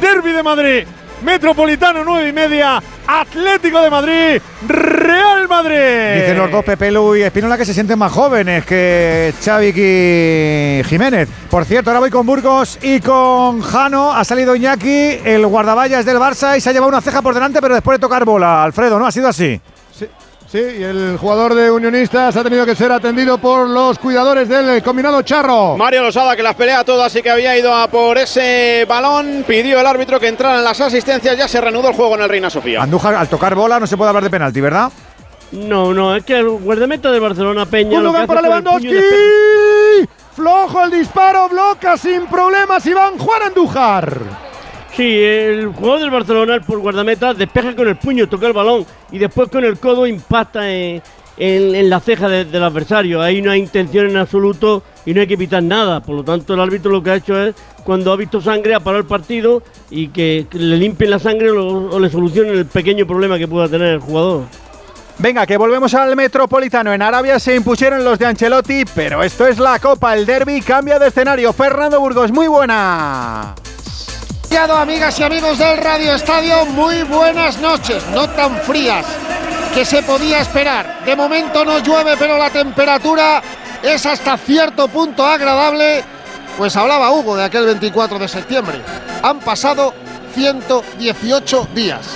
Derby 0.00 0.32
de 0.32 0.42
Madrid, 0.42 0.86
Metropolitano 1.22 2.04
9 2.04 2.28
y 2.28 2.32
media, 2.32 2.82
Atlético 3.06 3.80
de 3.80 3.90
Madrid, 3.90 4.42
Real 4.68 5.48
Madrid. 5.48 6.20
Dicen 6.20 6.38
los 6.38 6.50
dos 6.50 6.64
Pepe 6.64 6.90
y 6.90 7.22
Espinola 7.22 7.56
que 7.56 7.64
se 7.64 7.72
sienten 7.72 7.98
más 7.98 8.12
jóvenes 8.12 8.64
que 8.64 9.32
Xavi 9.42 9.68
y 9.68 10.84
Jiménez. 10.84 11.28
Por 11.50 11.64
cierto, 11.64 11.90
ahora 11.90 12.00
voy 12.00 12.10
con 12.10 12.26
Burgos 12.26 12.78
y 12.82 13.00
con 13.00 13.62
Jano. 13.62 14.12
Ha 14.12 14.24
salido 14.24 14.54
Iñaki, 14.54 15.18
el 15.24 15.46
guardaballas 15.46 16.04
del 16.04 16.18
Barça 16.18 16.56
y 16.56 16.60
se 16.60 16.70
ha 16.70 16.72
llevado 16.72 16.90
una 16.90 17.00
ceja 17.00 17.22
por 17.22 17.34
delante, 17.34 17.60
pero 17.60 17.74
después 17.74 17.96
de 17.96 18.00
tocar 18.00 18.24
bola. 18.24 18.62
Alfredo, 18.62 18.98
¿no? 18.98 19.06
Ha 19.06 19.12
sido 19.12 19.28
así. 19.28 19.60
Sí, 20.48 20.58
y 20.58 20.82
el 20.84 21.16
jugador 21.18 21.54
de 21.54 21.72
Unionistas 21.72 22.36
ha 22.36 22.44
tenido 22.44 22.64
que 22.64 22.76
ser 22.76 22.92
atendido 22.92 23.36
por 23.38 23.68
los 23.68 23.98
cuidadores 23.98 24.48
del 24.48 24.80
combinado 24.80 25.22
Charro. 25.22 25.76
Mario 25.76 26.02
Losada 26.02 26.36
que 26.36 26.42
las 26.42 26.54
pelea 26.54 26.84
todas 26.84 27.14
y 27.16 27.22
que 27.22 27.30
había 27.30 27.58
ido 27.58 27.74
a 27.74 27.88
por 27.88 28.16
ese 28.16 28.86
balón, 28.88 29.44
pidió 29.46 29.80
el 29.80 29.86
árbitro 29.86 30.20
que 30.20 30.28
entraran 30.28 30.62
las 30.62 30.80
asistencias, 30.80 31.36
ya 31.36 31.48
se 31.48 31.60
reanudó 31.60 31.88
el 31.88 31.96
juego 31.96 32.14
en 32.14 32.22
el 32.22 32.28
Reina 32.28 32.48
Sofía. 32.48 32.80
Andújar, 32.80 33.16
al 33.16 33.28
tocar 33.28 33.56
bola 33.56 33.80
no 33.80 33.88
se 33.88 33.96
puede 33.96 34.08
hablar 34.08 34.22
de 34.22 34.30
penalti, 34.30 34.60
¿verdad? 34.60 34.92
No, 35.50 35.92
no, 35.92 36.14
es 36.14 36.24
que 36.24 36.38
el 36.38 36.48
guardameta 36.48 37.10
de 37.10 37.18
Barcelona 37.18 37.66
Peña. 37.66 37.98
Un 37.98 38.04
lugar 38.04 38.26
para 38.28 38.42
Lewandowski. 38.42 38.94
Flojo 40.32 40.84
el 40.84 40.90
disparo, 40.90 41.48
bloca 41.48 41.96
sin 41.96 42.26
problemas 42.26 42.86
Iván 42.86 43.18
Juan 43.18 43.42
Andújar. 43.42 44.20
Sí, 44.96 45.22
el 45.22 45.66
jugador 45.74 46.00
del 46.00 46.10
Barcelona, 46.10 46.58
por 46.66 46.78
guardameta, 46.78 47.34
despeja 47.34 47.76
con 47.76 47.86
el 47.86 47.96
puño, 47.96 48.30
toca 48.30 48.46
el 48.46 48.54
balón 48.54 48.86
y 49.12 49.18
después 49.18 49.50
con 49.50 49.62
el 49.62 49.78
codo 49.78 50.06
impacta 50.06 50.72
en, 50.72 51.02
la 51.36 52.00
ceja 52.00 52.30
del 52.30 52.62
adversario. 52.62 53.20
Ahí 53.20 53.42
no 53.42 53.50
hay 53.50 53.60
intención 53.60 54.08
en 54.08 54.16
absoluto 54.16 54.82
y 55.04 55.12
no 55.12 55.20
hay 55.20 55.26
que 55.26 55.34
evitar 55.34 55.62
nada. 55.62 56.00
Por 56.00 56.14
lo 56.14 56.24
tanto, 56.24 56.54
el 56.54 56.60
árbitro 56.60 56.90
lo 56.90 57.02
que 57.02 57.10
ha 57.10 57.16
hecho 57.16 57.38
es, 57.38 57.54
cuando 57.84 58.10
ha 58.10 58.16
visto 58.16 58.40
sangre, 58.40 58.74
ha 58.74 58.80
parado 58.80 59.02
el 59.02 59.06
partido 59.06 59.62
y 59.90 60.08
que, 60.08 60.46
le 60.52 60.78
limpien 60.78 61.10
la 61.10 61.18
sangre 61.18 61.50
o, 61.50 62.00
le 62.00 62.08
solucionen 62.08 62.54
el 62.54 62.64
pequeño 62.64 63.06
problema 63.06 63.36
que 63.36 63.46
pueda 63.46 63.68
tener 63.68 63.88
el 63.88 64.00
jugador. 64.00 64.44
Venga, 65.18 65.46
que 65.46 65.58
volvemos 65.58 65.92
al 65.92 66.16
Metropolitano. 66.16 66.94
En 66.94 67.02
Arabia 67.02 67.38
se 67.38 67.54
impusieron 67.54 68.02
los 68.02 68.18
de 68.18 68.24
Ancelotti, 68.24 68.84
pero 68.94 69.22
esto 69.22 69.46
es 69.46 69.58
la 69.58 69.78
Copa, 69.78 70.16
el 70.16 70.24
Derby 70.24 70.62
cambia 70.62 70.98
de 70.98 71.08
escenario. 71.08 71.52
Fernando 71.52 72.00
Burgos, 72.00 72.32
muy 72.32 72.48
buena. 72.48 73.54
Amigas 74.54 75.18
y 75.20 75.22
amigos 75.22 75.58
del 75.58 75.76
Radio 75.78 76.14
Estadio, 76.14 76.64
muy 76.66 77.02
buenas 77.02 77.58
noches, 77.58 78.02
no 78.12 78.28
tan 78.30 78.56
frías 78.62 79.04
que 79.74 79.84
se 79.84 80.02
podía 80.02 80.40
esperar. 80.40 81.04
De 81.04 81.14
momento 81.14 81.64
no 81.64 81.78
llueve, 81.80 82.16
pero 82.18 82.38
la 82.38 82.50
temperatura 82.50 83.42
es 83.82 84.06
hasta 84.06 84.36
cierto 84.38 84.88
punto 84.88 85.26
agradable. 85.26 86.02
Pues 86.56 86.74
hablaba 86.76 87.12
Hugo 87.12 87.36
de 87.36 87.44
aquel 87.44 87.66
24 87.66 88.18
de 88.18 88.28
septiembre. 88.28 88.80
Han 89.22 89.40
pasado 89.40 89.94
118 90.34 91.68
días 91.74 92.06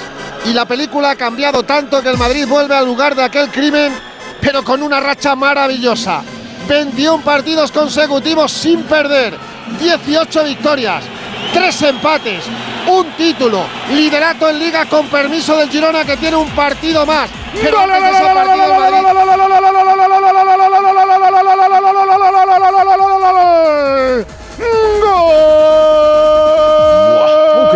y 0.46 0.52
la 0.52 0.64
película 0.64 1.10
ha 1.10 1.16
cambiado 1.16 1.62
tanto 1.62 2.02
que 2.02 2.08
el 2.10 2.18
Madrid 2.18 2.46
vuelve 2.48 2.74
al 2.74 2.86
lugar 2.86 3.14
de 3.14 3.24
aquel 3.24 3.50
crimen, 3.50 3.92
pero 4.40 4.64
con 4.64 4.82
una 4.82 4.98
racha 4.98 5.34
maravillosa. 5.36 6.22
21 6.68 7.22
partidos 7.22 7.70
consecutivos 7.70 8.50
sin 8.52 8.82
perder, 8.84 9.36
18 9.80 10.44
victorias, 10.44 11.04
tres 11.52 11.82
empates, 11.82 12.44
un 12.86 13.10
título, 13.12 13.64
liderato 13.90 14.48
en 14.48 14.58
liga 14.58 14.86
con 14.86 15.06
permiso 15.08 15.56
del 15.56 15.70
Girona 15.70 16.04
que 16.04 16.16
tiene 16.16 16.36
un 16.36 16.48
partido 16.50 17.06
más. 17.06 17.30
¡Qué 17.52 17.70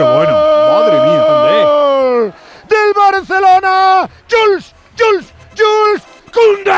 bueno! 0.03 0.35
¡Madre 0.71 1.01
mía! 1.01 2.33
¡Del 2.69 2.93
Barcelona! 2.95 4.09
¡Jules! 4.29 4.75
¡Jules! 4.99 5.27
¡Jules! 5.57 6.03
¡Cunde! 6.33 6.73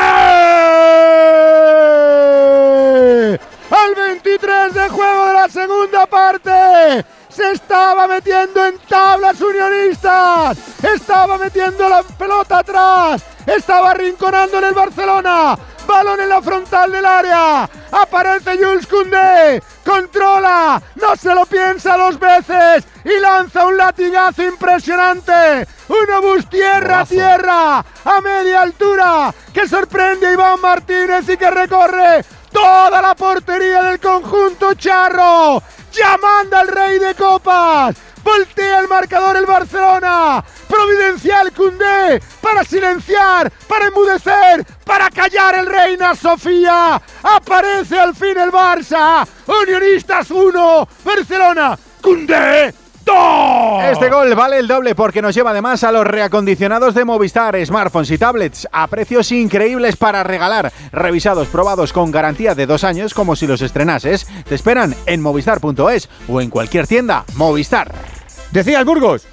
al 3.69 3.95
23 4.67 4.73
de 4.73 4.89
juego 4.89 5.25
de 5.27 5.33
la 5.33 5.49
segunda 5.49 6.05
parte. 6.05 7.05
Se 7.29 7.51
estaba 7.51 8.07
metiendo 8.07 8.65
en 8.65 8.77
tablas 8.79 9.39
unionistas. 9.39 10.57
Estaba 10.81 11.37
metiendo 11.37 11.87
la 11.87 12.03
pelota 12.03 12.59
atrás. 12.59 13.23
Estaba 13.45 13.93
rinconando 13.93 14.57
en 14.57 14.63
el 14.65 14.73
Barcelona. 14.73 15.57
Balón 15.85 16.19
en 16.19 16.29
la 16.29 16.41
frontal 16.41 16.91
del 16.91 17.05
área. 17.05 17.69
Aparece 17.91 18.57
Jules 18.57 18.87
Koundé. 18.87 19.61
Controla. 19.85 20.81
No 20.95 21.15
se 21.15 21.33
lo 21.33 21.45
piensa 21.45 21.95
dos 21.95 22.19
veces. 22.19 22.85
Y 23.05 23.19
lanza 23.19 23.65
un 23.65 23.77
latigazo 23.77 24.43
impresionante. 24.43 25.67
Una 25.87 26.19
bus 26.19 26.49
tierra 26.49 27.05
tierra. 27.05 27.85
A 28.05 28.21
media 28.21 28.63
altura. 28.63 29.33
Que 29.53 29.67
sorprende 29.67 30.27
a 30.27 30.33
Iván 30.33 30.59
Martínez 30.59 31.29
y 31.29 31.37
que 31.37 31.51
recorre 31.51 32.25
toda 32.57 33.01
la 33.01 33.13
portería 33.13 33.83
del 33.83 33.99
conjunto 33.99 34.73
charro. 34.73 35.61
Ya 35.93 36.17
manda 36.17 36.63
rey 36.63 36.97
de 36.97 37.13
copas. 37.13 37.95
Voltea 38.23 38.79
el 38.79 38.87
marcador 38.87 39.37
el 39.37 39.45
Barcelona. 39.45 40.43
Providencial 40.67 41.51
Cundé 41.53 42.19
para 42.41 42.63
silenciar, 42.63 43.51
para 43.67 43.87
enmudecer, 43.87 44.65
para 44.83 45.09
callar 45.11 45.55
el 45.55 45.67
Reina 45.67 46.15
Sofía. 46.15 47.01
Aparece 47.23 47.99
al 47.99 48.15
fin 48.15 48.37
el 48.37 48.51
Barça. 48.51 49.25
Unionistas 49.45 50.31
1, 50.31 50.87
Barcelona. 51.05 51.77
Cundé 52.01 52.73
este 53.91 54.09
gol 54.09 54.35
vale 54.35 54.59
el 54.59 54.67
doble 54.67 54.95
porque 54.95 55.21
nos 55.21 55.33
lleva 55.33 55.51
además 55.51 55.83
a 55.83 55.91
los 55.91 56.05
reacondicionados 56.05 56.93
de 56.93 57.05
Movistar, 57.05 57.57
smartphones 57.65 58.11
y 58.11 58.17
tablets 58.17 58.67
a 58.71 58.87
precios 58.87 59.31
increíbles 59.31 59.95
para 59.95 60.23
regalar, 60.23 60.71
revisados, 60.91 61.47
probados 61.47 61.93
con 61.93 62.11
garantía 62.11 62.55
de 62.55 62.65
dos 62.65 62.83
años 62.83 63.13
como 63.13 63.35
si 63.35 63.47
los 63.47 63.61
estrenases. 63.61 64.27
Te 64.47 64.55
esperan 64.55 64.95
en 65.05 65.21
movistar.es 65.21 66.09
o 66.27 66.41
en 66.41 66.49
cualquier 66.49 66.87
tienda 66.87 67.25
Movistar. 67.35 67.93
Decía 68.51 68.79
el 68.79 68.85
Burgos. 68.85 69.25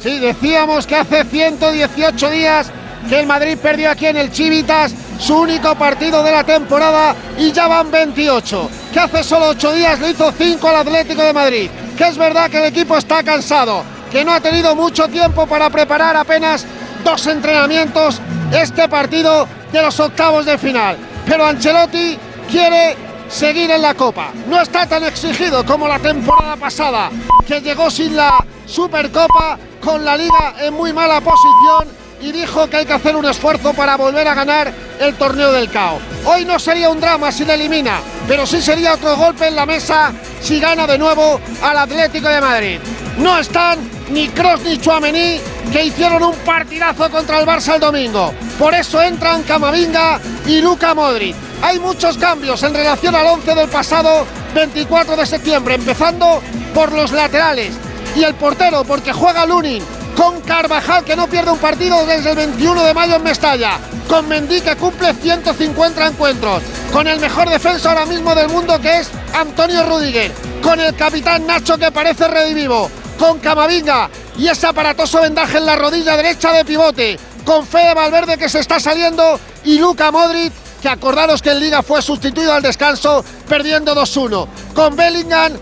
Sí, 0.00 0.18
decíamos 0.20 0.86
que 0.86 0.96
hace 0.96 1.24
118 1.24 2.30
días 2.30 2.72
que 3.08 3.20
el 3.20 3.26
Madrid 3.26 3.58
perdió 3.60 3.90
aquí 3.90 4.06
en 4.06 4.16
el 4.16 4.30
Chivitas 4.30 4.94
su 5.18 5.36
único 5.36 5.74
partido 5.74 6.22
de 6.22 6.32
la 6.32 6.44
temporada 6.44 7.14
y 7.36 7.52
ya 7.52 7.66
van 7.68 7.90
28. 7.90 8.70
Que 8.92 9.00
hace 9.00 9.22
solo 9.22 9.48
8 9.48 9.72
días 9.74 10.00
le 10.00 10.10
hizo 10.10 10.32
5 10.32 10.68
al 10.68 10.76
Atlético 10.76 11.22
de 11.22 11.32
Madrid 11.32 11.70
que 11.98 12.06
es 12.06 12.16
verdad 12.16 12.48
que 12.48 12.58
el 12.58 12.66
equipo 12.66 12.96
está 12.96 13.24
cansado, 13.24 13.82
que 14.08 14.24
no 14.24 14.32
ha 14.32 14.40
tenido 14.40 14.76
mucho 14.76 15.08
tiempo 15.08 15.48
para 15.48 15.68
preparar 15.68 16.16
apenas 16.16 16.64
dos 17.02 17.26
entrenamientos 17.26 18.20
este 18.52 18.88
partido 18.88 19.48
de 19.72 19.82
los 19.82 19.98
octavos 19.98 20.46
de 20.46 20.56
final. 20.58 20.96
Pero 21.26 21.44
Ancelotti 21.44 22.16
quiere 22.48 22.96
seguir 23.28 23.68
en 23.72 23.82
la 23.82 23.94
Copa. 23.94 24.30
No 24.46 24.62
está 24.62 24.86
tan 24.86 25.02
exigido 25.02 25.66
como 25.66 25.88
la 25.88 25.98
temporada 25.98 26.56
pasada, 26.56 27.10
que 27.44 27.60
llegó 27.60 27.90
sin 27.90 28.14
la 28.14 28.44
Supercopa, 28.64 29.58
con 29.82 30.04
la 30.04 30.16
liga 30.16 30.54
en 30.60 30.74
muy 30.74 30.92
mala 30.92 31.20
posición 31.20 31.88
y 32.20 32.32
dijo 32.32 32.68
que 32.68 32.78
hay 32.78 32.86
que 32.86 32.92
hacer 32.92 33.16
un 33.16 33.24
esfuerzo 33.24 33.72
para 33.74 33.96
volver 33.96 34.26
a 34.26 34.34
ganar 34.34 34.72
el 35.00 35.14
torneo 35.14 35.52
del 35.52 35.70
CAO. 35.70 35.98
Hoy 36.24 36.44
no 36.44 36.58
sería 36.58 36.90
un 36.90 37.00
drama 37.00 37.30
si 37.30 37.44
le 37.44 37.54
elimina, 37.54 38.00
pero 38.26 38.46
sí 38.46 38.60
sería 38.60 38.94
otro 38.94 39.16
golpe 39.16 39.48
en 39.48 39.56
la 39.56 39.66
mesa 39.66 40.12
si 40.40 40.60
gana 40.60 40.86
de 40.86 40.98
nuevo 40.98 41.40
al 41.62 41.78
Atlético 41.78 42.28
de 42.28 42.40
Madrid. 42.40 42.80
No 43.18 43.38
están 43.38 43.78
ni 44.10 44.28
Cross 44.28 44.62
ni 44.64 44.78
Chuamení, 44.78 45.40
que 45.72 45.84
hicieron 45.84 46.22
un 46.22 46.34
partidazo 46.36 47.10
contra 47.10 47.40
el 47.40 47.46
Barça 47.46 47.74
el 47.74 47.80
domingo. 47.80 48.32
Por 48.58 48.74
eso 48.74 49.00
entran 49.02 49.42
Camavinga 49.42 50.20
y 50.46 50.60
Luca 50.60 50.94
Modric. 50.94 51.36
Hay 51.62 51.78
muchos 51.78 52.16
cambios 52.16 52.62
en 52.62 52.74
relación 52.74 53.14
al 53.14 53.26
11 53.26 53.54
del 53.54 53.68
pasado 53.68 54.26
24 54.54 55.16
de 55.16 55.26
septiembre, 55.26 55.74
empezando 55.74 56.42
por 56.74 56.92
los 56.92 57.12
laterales 57.12 57.74
y 58.16 58.22
el 58.22 58.34
portero, 58.34 58.84
porque 58.84 59.12
juega 59.12 59.44
Lunin 59.44 59.82
con 60.18 60.40
Carvajal 60.40 61.04
que 61.04 61.14
no 61.14 61.28
pierde 61.28 61.52
un 61.52 61.58
partido 61.58 62.04
desde 62.04 62.30
el 62.30 62.36
21 62.36 62.82
de 62.82 62.92
mayo 62.92 63.14
en 63.14 63.22
Mestalla, 63.22 63.78
con 64.08 64.26
Mendy 64.26 64.60
que 64.60 64.74
cumple 64.74 65.14
150 65.14 66.08
encuentros, 66.08 66.60
con 66.92 67.06
el 67.06 67.20
mejor 67.20 67.48
defensa 67.48 67.90
ahora 67.90 68.04
mismo 68.04 68.34
del 68.34 68.48
mundo 68.48 68.80
que 68.80 68.98
es 68.98 69.10
Antonio 69.32 69.84
Rudiger, 69.84 70.32
con 70.60 70.80
el 70.80 70.96
capitán 70.96 71.46
Nacho 71.46 71.78
que 71.78 71.92
parece 71.92 72.26
redivivo, 72.26 72.90
con 73.16 73.38
Camavinga 73.38 74.10
y 74.36 74.48
ese 74.48 74.66
aparatoso 74.66 75.20
vendaje 75.20 75.58
en 75.58 75.66
la 75.66 75.76
rodilla 75.76 76.16
derecha 76.16 76.52
de 76.52 76.64
pivote, 76.64 77.16
con 77.44 77.64
Fede 77.64 77.94
Valverde 77.94 78.36
que 78.38 78.48
se 78.48 78.58
está 78.58 78.80
saliendo. 78.80 79.38
Y 79.64 79.78
Luca 79.78 80.10
Modric 80.10 80.52
que 80.82 80.88
acordaros 80.88 81.42
que 81.42 81.50
en 81.50 81.60
Liga 81.60 81.82
fue 81.84 82.02
sustituido 82.02 82.52
al 82.52 82.62
descanso 82.62 83.24
perdiendo 83.48 83.94
2-1, 83.94 84.48
con 84.74 84.96
Bellingham 84.96 85.52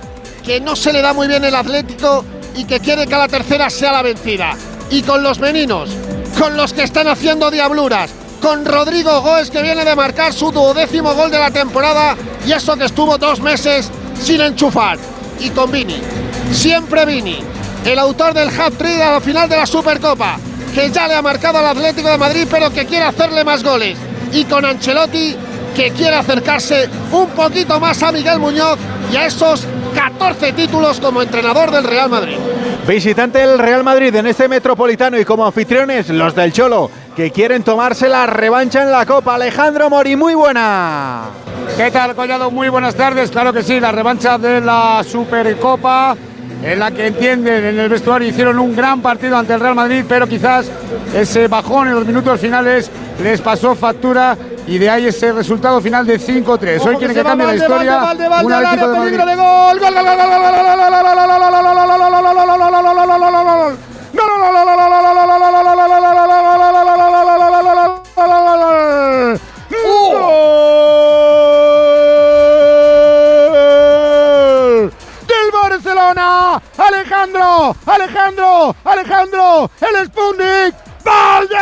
que 0.43 0.61
no 0.61 0.77
se 0.77 0.93
le 0.95 1.03
da 1.03 1.13
muy 1.13 1.29
bien 1.29 1.45
el 1.45 1.55
Atlético 1.55 2.25
y 2.57 2.65
que 2.65 2.81
quiere 2.81 3.07
que 3.07 3.17
la 3.17 3.29
tercera 3.29 3.71
sea 3.71 3.93
la 3.93 4.03
vencida. 4.03 4.55
Y 4.91 5.03
con 5.03 5.23
los 5.23 5.39
meninos, 5.39 5.91
con 6.39 6.57
los 6.57 6.73
que 6.73 6.83
están 6.83 7.09
haciendo 7.09 7.51
diabluras, 7.51 8.11
con 8.41 8.65
Rodrigo 8.65 9.21
Goes 9.21 9.51
que 9.51 9.63
viene 9.63 9.85
de 9.85 9.97
marcar 9.97 10.33
su 10.33 10.53
duodécimo 10.53 11.15
gol 11.15 11.31
de 11.31 11.39
la 11.39 11.51
temporada 11.51 12.17
y 12.47 12.53
eso 12.53 12.77
que 12.77 12.85
estuvo 12.85 13.19
dos 13.19 13.41
meses 13.41 13.91
sin 14.21 14.41
enchufar. 14.41 14.99
Y 15.41 15.51
con 15.51 15.71
Vini, 15.71 16.01
siempre 16.53 17.05
Vini, 17.05 17.39
el 17.85 17.99
autor 17.99 18.35
del 18.35 18.49
hat-trick 18.49 19.01
a 19.01 19.13
la 19.13 19.21
final 19.21 19.49
de 19.49 19.57
la 19.57 19.67
Supercopa, 19.67 20.39
que 20.75 20.91
ya 20.91 21.09
le 21.09 21.15
ha 21.15 21.23
marcado 21.23 21.59
al 21.59 21.67
Atlético 21.67 22.09
de 22.09 22.19
Madrid 22.19 22.47
pero 22.51 22.71
que 22.71 22.87
quiere 22.87 23.05
hacerle 23.05 23.45
más 23.45 23.63
goles. 23.63 23.99
Y 24.33 24.45
con 24.45 24.65
Ancelotti 24.65 25.37
que 25.77 25.91
quiere 25.91 26.17
acercarse 26.17 26.89
un 27.13 27.29
poquito 27.31 27.79
más 27.79 28.03
a 28.03 28.11
Miguel 28.11 28.39
Muñoz 28.39 28.79
y 29.13 29.17
a 29.17 29.27
esos 29.27 29.67
14 29.95 30.55
títulos 30.55 30.99
como 30.99 31.21
entrenador 31.21 31.71
del 31.71 31.85
Real 31.85 32.09
Madrid. 32.09 32.39
Visitante 32.89 33.41
del 33.41 33.59
Real 33.59 33.85
Madrid 33.85 34.15
en 34.15 34.27
este 34.27 34.49
metropolitano 34.49 35.19
y 35.19 35.25
como 35.27 35.45
anfitriones 35.45 36.09
los 36.09 36.35
del 36.35 36.53
Cholo, 36.53 36.91
que 37.15 37.31
quieren 37.31 37.63
tomarse 37.63 38.09
la 38.09 38.27
revancha 38.27 38.85
en 38.85 38.91
la 38.91 39.05
Copa. 39.05 39.35
Alejandro 39.35 39.91
Mori, 39.91 40.17
muy 40.17 40.35
buena. 40.35 41.25
¿Qué 41.77 41.91
tal, 41.91 42.15
Collado? 42.15 42.51
Muy 42.51 42.71
buenas 42.71 42.95
tardes. 42.95 43.31
Claro 43.31 43.53
que 43.53 43.63
sí, 43.63 43.79
la 43.79 43.93
revancha 43.93 44.39
de 44.39 44.63
la 44.63 45.05
Supercopa 45.07 46.17
en 46.63 46.79
la 46.79 46.91
que 46.91 47.07
entienden 47.07 47.65
en 47.65 47.79
el 47.79 47.89
vestuario 47.89 48.29
hicieron 48.29 48.59
un 48.59 48.75
gran 48.75 49.01
partido 49.01 49.37
ante 49.37 49.55
el 49.55 49.61
Real 49.61 49.75
Madrid, 49.75 50.05
pero 50.09 50.27
quizás 50.27 50.67
ese 51.15 51.49
bajón 51.49 51.89
en 51.89 51.95
los 51.95 52.07
minutos 52.07 52.41
finales 52.41 52.91
les 53.23 53.41
pasó 53.41 53.75
factura 53.75 54.37
y 54.67 54.79
de 54.79 54.91
ahí 54.91 55.07
ese 55.07 55.33
resultado 55.33 55.81
final 55.81 56.07
de 56.07 56.19
5-3. 56.19 56.87
Hoy 56.87 56.97
quieren 56.97 57.17
que 57.17 57.23
cambie 57.23 57.47
la 57.47 57.57
historia. 57.57 58.01
Un 58.43 58.53
Atlético 58.53 58.89
de 58.89 58.99
Madrid. 58.99 59.19
de 59.19 59.37
gol. 59.37 59.79
Gol, 59.79 59.95
gol, 59.95 60.05
gol, 60.05 60.17
del 64.67 64.76
Alejandro, 76.07 77.75
Alejandro, 77.87 78.77
Alejandro, 78.85 79.71
el 79.81 80.07
Sputnik. 80.07 80.75
¡Valde! 81.05 81.57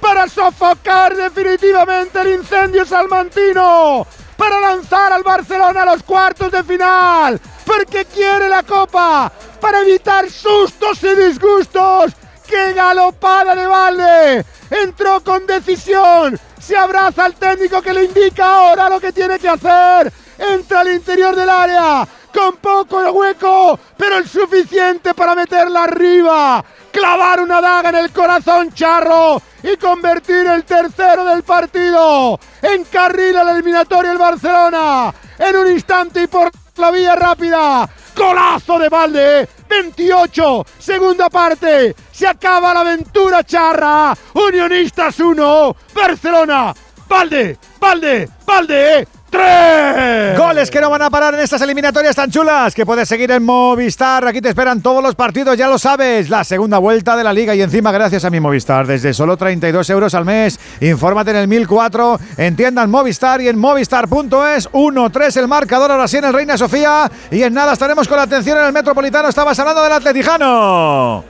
para 0.00 0.28
sofocar 0.28 1.14
definitivamente 1.14 2.20
el 2.20 2.34
incendio 2.34 2.84
salmantino, 2.86 4.06
para 4.36 4.58
lanzar 4.60 5.12
al 5.12 5.22
Barcelona 5.22 5.82
a 5.82 5.84
los 5.84 6.02
cuartos 6.02 6.50
de 6.50 6.64
final, 6.64 7.40
porque 7.66 8.04
quiere 8.06 8.48
la 8.48 8.62
copa, 8.62 9.30
para 9.60 9.80
evitar 9.80 10.30
sustos 10.30 11.02
y 11.02 11.14
disgustos. 11.14 12.12
¡Qué 12.46 12.72
galopada 12.72 13.54
de 13.54 13.66
Valde! 13.66 14.46
Entró 14.70 15.20
con 15.22 15.46
decisión, 15.46 16.40
se 16.58 16.76
abraza 16.76 17.26
al 17.26 17.34
técnico 17.34 17.82
que 17.82 17.92
le 17.92 18.04
indica 18.04 18.46
ahora 18.46 18.88
lo 18.88 18.98
que 18.98 19.12
tiene 19.12 19.38
que 19.38 19.48
hacer. 19.48 20.12
Entra 20.38 20.80
al 20.80 20.92
interior 20.92 21.34
del 21.34 21.48
área, 21.48 22.06
con 22.32 22.56
poco 22.56 23.02
de 23.02 23.10
hueco, 23.10 23.78
pero 23.96 24.18
el 24.18 24.28
suficiente 24.28 25.14
para 25.14 25.34
meterla 25.34 25.84
arriba, 25.84 26.64
clavar 26.92 27.40
una 27.40 27.60
daga 27.60 27.88
en 27.90 27.96
el 27.96 28.12
corazón 28.12 28.72
charro 28.72 29.42
y 29.62 29.76
convertir 29.76 30.46
el 30.46 30.64
tercero 30.64 31.24
del 31.24 31.42
partido. 31.42 32.38
Encarrila 32.62 33.42
la 33.42 33.52
eliminatoria 33.52 34.12
el 34.12 34.18
Barcelona 34.18 35.12
en 35.38 35.56
un 35.56 35.70
instante 35.72 36.22
y 36.22 36.26
por 36.26 36.50
la 36.76 36.90
vía 36.90 37.14
rápida. 37.16 37.88
Golazo 38.16 38.78
de 38.78 38.88
balde. 38.88 39.48
28, 39.68 40.66
segunda 40.78 41.28
parte. 41.28 41.94
Se 42.10 42.26
acaba 42.26 42.74
la 42.74 42.80
aventura 42.80 43.44
charra. 43.44 44.16
Unionistas 44.34 45.20
1, 45.20 45.76
Barcelona. 45.94 46.74
Valde, 47.08 47.58
Valde, 47.80 48.28
Valde. 48.44 49.08
¡Tres! 49.30 50.38
Goles 50.38 50.70
que 50.70 50.80
no 50.80 50.88
van 50.88 51.02
a 51.02 51.10
parar 51.10 51.34
en 51.34 51.40
estas 51.40 51.60
eliminatorias 51.60 52.16
tan 52.16 52.30
chulas 52.30 52.74
que 52.74 52.86
puedes 52.86 53.08
seguir 53.08 53.30
en 53.30 53.44
Movistar. 53.44 54.26
Aquí 54.26 54.40
te 54.40 54.48
esperan 54.48 54.80
todos 54.80 55.02
los 55.02 55.14
partidos, 55.14 55.56
ya 55.56 55.68
lo 55.68 55.78
sabes. 55.78 56.30
La 56.30 56.44
segunda 56.44 56.78
vuelta 56.78 57.16
de 57.16 57.24
la 57.24 57.32
liga 57.32 57.54
y 57.54 57.60
encima 57.60 57.92
gracias 57.92 58.24
a 58.24 58.30
mi 58.30 58.40
Movistar. 58.40 58.86
Desde 58.86 59.12
solo 59.12 59.36
32 59.36 59.90
euros 59.90 60.14
al 60.14 60.24
mes. 60.24 60.58
Infórmate 60.80 61.32
en 61.32 61.36
el 61.36 61.48
1004, 61.48 62.20
entiendan 62.38 62.90
Movistar 62.90 63.40
y 63.40 63.48
en 63.48 63.58
movistar.es 63.58 64.70
1-3 64.70 65.36
el 65.36 65.48
marcador 65.48 65.90
ahora 65.90 66.08
sí 66.08 66.16
en 66.16 66.24
el 66.24 66.32
Reina 66.32 66.56
Sofía. 66.56 67.10
Y 67.30 67.42
en 67.42 67.52
nada 67.52 67.74
estaremos 67.74 68.08
con 68.08 68.16
la 68.16 68.22
atención 68.22 68.58
en 68.58 68.64
el 68.64 68.72
Metropolitano. 68.72 69.28
Estabas 69.28 69.58
hablando 69.58 69.82
del 69.82 69.92
Atletijano. 69.92 71.24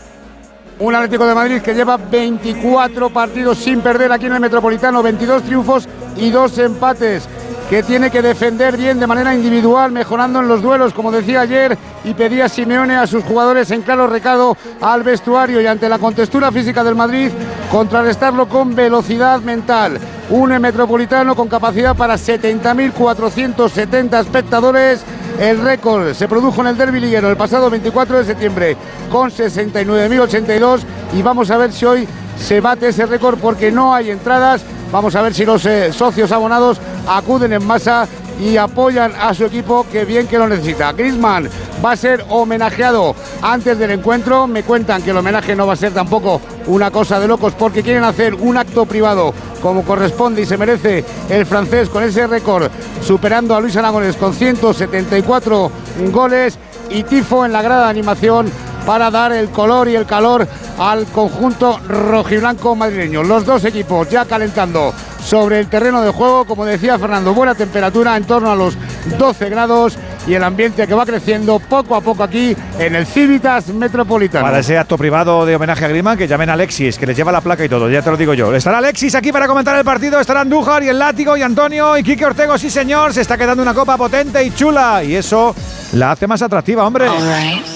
Un 0.79 0.95
Atlético 0.95 1.27
de 1.27 1.35
Madrid 1.35 1.61
que 1.61 1.75
lleva 1.75 1.97
24 1.97 3.11
partidos 3.11 3.59
sin 3.59 3.81
perder 3.81 4.13
aquí 4.13 4.27
en 4.27 4.35
el 4.35 4.41
Metropolitano, 4.41 5.03
22 5.03 5.43
triunfos 5.43 5.89
y 6.17 6.31
2 6.31 6.59
empates 6.59 7.29
que 7.69 7.83
tiene 7.83 8.11
que 8.11 8.23
defender 8.23 8.77
bien 8.79 8.99
de 8.99 9.07
manera 9.07 9.35
individual, 9.35 9.93
mejorando 9.93 10.41
en 10.41 10.49
los 10.49 10.63
duelos, 10.63 10.95
como 10.95 11.13
decía 11.13 11.43
ayer, 11.43 11.77
y 12.09 12.15
pedía 12.15 12.49
Simeone 12.49 12.97
a 12.97 13.07
sus 13.07 13.23
jugadores 13.23 13.71
en 13.71 13.83
claro 13.83 14.07
recado 14.07 14.57
al 14.81 15.03
vestuario 15.03 15.61
y 15.61 15.67
ante 15.67 15.91
la 15.91 15.99
contextura 15.99 16.51
física 16.51 16.83
del 16.83 16.95
Madrid, 16.95 17.31
contrarrestarlo 17.71 18.49
con 18.49 18.75
velocidad 18.75 19.41
mental. 19.41 19.99
Un 20.31 20.59
metropolitano 20.59 21.37
con 21.37 21.49
capacidad 21.49 21.95
para 21.95 22.15
70.470 22.15 24.21
espectadores. 24.21 25.03
El 25.39 25.61
récord 25.61 26.15
se 26.15 26.29
produjo 26.29 26.63
en 26.63 26.69
el 26.69 26.79
Derby 26.79 27.01
Liguero 27.01 27.31
el 27.31 27.37
pasado 27.37 27.69
24 27.69 28.19
de 28.19 28.25
septiembre 28.25 28.77
con 29.11 29.31
69.082 29.31 30.81
y 31.13 31.23
vamos 31.23 31.51
a 31.51 31.59
ver 31.59 31.73
si 31.73 31.85
hoy 31.85 32.09
se 32.39 32.61
bate 32.61 32.89
ese 32.89 33.07
récord 33.07 33.39
porque 33.39 33.71
no 33.71 33.95
hay 33.95 34.11
entradas 34.11 34.65
Vamos 34.91 35.15
a 35.15 35.23
ver 35.23 35.35
si 35.35 35.45
los 35.45 35.65
eh, 35.67 35.93
socios 35.93 36.33
abonados 36.33 36.81
acuden 37.07 37.53
en 37.53 37.67
masa 37.67 38.09
y 38.41 38.57
apoyan 38.57 39.13
a 39.21 39.35
su 39.35 39.45
equipo 39.45 39.87
que 39.91 40.05
bien 40.05 40.27
que 40.27 40.39
lo 40.39 40.49
necesita. 40.49 40.93
Griezmann 40.93 41.49
va 41.85 41.93
a 41.93 41.97
ser 41.99 42.25
homenajeado 42.31 43.15
antes 43.43 43.79
del 43.79 43.91
encuentro. 43.91 44.47
Me 44.47 44.63
cuentan 44.63 45.03
que 45.03 45.11
el 45.11 45.17
homenaje 45.17 45.55
no 45.55 45.67
va 45.67 45.75
a 45.75 45.77
ser 45.77 45.93
tampoco 45.93 46.41
una 46.67 46.91
cosa 46.91 47.21
de 47.21 47.29
locos 47.29 47.53
porque 47.55 47.83
quieren 47.83 48.05
hacer 48.05 48.35
un 48.35 48.57
acto 48.57 48.87
privado 48.87 49.35
como 49.61 49.83
corresponde 49.83 50.43
y 50.43 50.47
se 50.47 50.57
merece 50.57 51.05
el 51.29 51.45
francés 51.45 51.89
con 51.89 52.03
ese 52.05 52.27
récord 52.27 52.71
superando 53.03 53.55
a 53.55 53.61
Luis 53.61 53.77
Aragones 53.77 54.17
con 54.17 54.33
174 54.33 55.71
goles 56.13 56.59
y 56.91 57.03
tifo 57.03 57.45
en 57.45 57.53
la 57.53 57.63
grada 57.63 57.89
animación 57.89 58.51
para 58.87 59.11
dar 59.11 59.33
el 59.33 59.51
color 59.51 59.89
y 59.89 59.97
el 59.97 60.07
calor 60.07 60.47
al 60.79 61.07
conjunto 61.07 61.79
rojiblanco 61.87 62.75
madrileño. 62.75 63.23
Los 63.23 63.45
dos 63.45 63.65
equipos 63.65 64.09
ya 64.09 64.25
calentando 64.25 64.93
sobre 65.25 65.61
el 65.61 65.69
terreno 65.69 66.01
de 66.01 66.11
juego, 66.11 66.45
como 66.45 66.65
decía 66.65 66.99
Fernando, 66.99 67.35
buena 67.35 67.55
temperatura 67.55 68.17
en 68.17 68.25
torno 68.25 68.51
a 68.51 68.57
los 68.57 68.77
12 69.19 69.51
grados 69.51 69.99
y 70.27 70.35
el 70.35 70.45
ambiente 70.45 70.87
que 70.87 70.95
va 70.95 71.07
creciendo 71.07 71.59
poco 71.59 71.97
a 71.97 72.01
poco 72.01 72.23
aquí 72.23 72.55
en 72.79 72.95
el 72.95 73.07
Civitas 73.07 73.69
Metropolitano. 73.69 74.45
Para 74.45 74.59
ese 74.59 74.77
acto 74.77 74.99
privado 74.99 75.47
de 75.47 75.57
homenaje 75.57 75.85
a 75.85 75.89
Grima, 75.89 76.17
que 76.17 76.29
llamen 76.29 76.51
a 76.51 76.53
Alexis, 76.53 76.99
que 76.99 77.07
les 77.07 77.17
lleva 77.17 77.33
la 77.33 77.41
placa 77.41 77.65
y 77.65 77.69
todo, 77.69 77.89
ya 77.89 78.03
te 78.03 78.11
lo 78.11 78.17
digo 78.17 78.35
yo. 78.35 78.55
Estará 78.55 78.79
Alexis 78.79 79.15
aquí 79.15 79.33
para 79.33 79.47
comentar 79.47 79.77
el 79.77 79.85
partido, 79.85 80.21
estará 80.21 80.43
Andújar 80.43 80.83
y 80.83 80.89
el 80.89 80.99
Látigo 80.99 81.37
y 81.37 81.43
Antonio 81.43 81.97
y 81.97 82.03
Quique 82.03 82.27
Ortego, 82.27 82.59
sí 82.59 82.69
señor, 82.69 83.15
se 83.15 83.23
está 83.23 83.39
quedando 83.39 83.63
una 83.63 83.75
copa 83.75 83.97
potente 83.97 84.43
y 84.45 84.51
chula 84.51 85.03
y 85.03 85.15
eso 85.15 85.55
la 85.93 86.13
hace 86.13 86.27
más 86.27 86.43
atractiva, 86.43 86.87
hombre. 86.87 87.07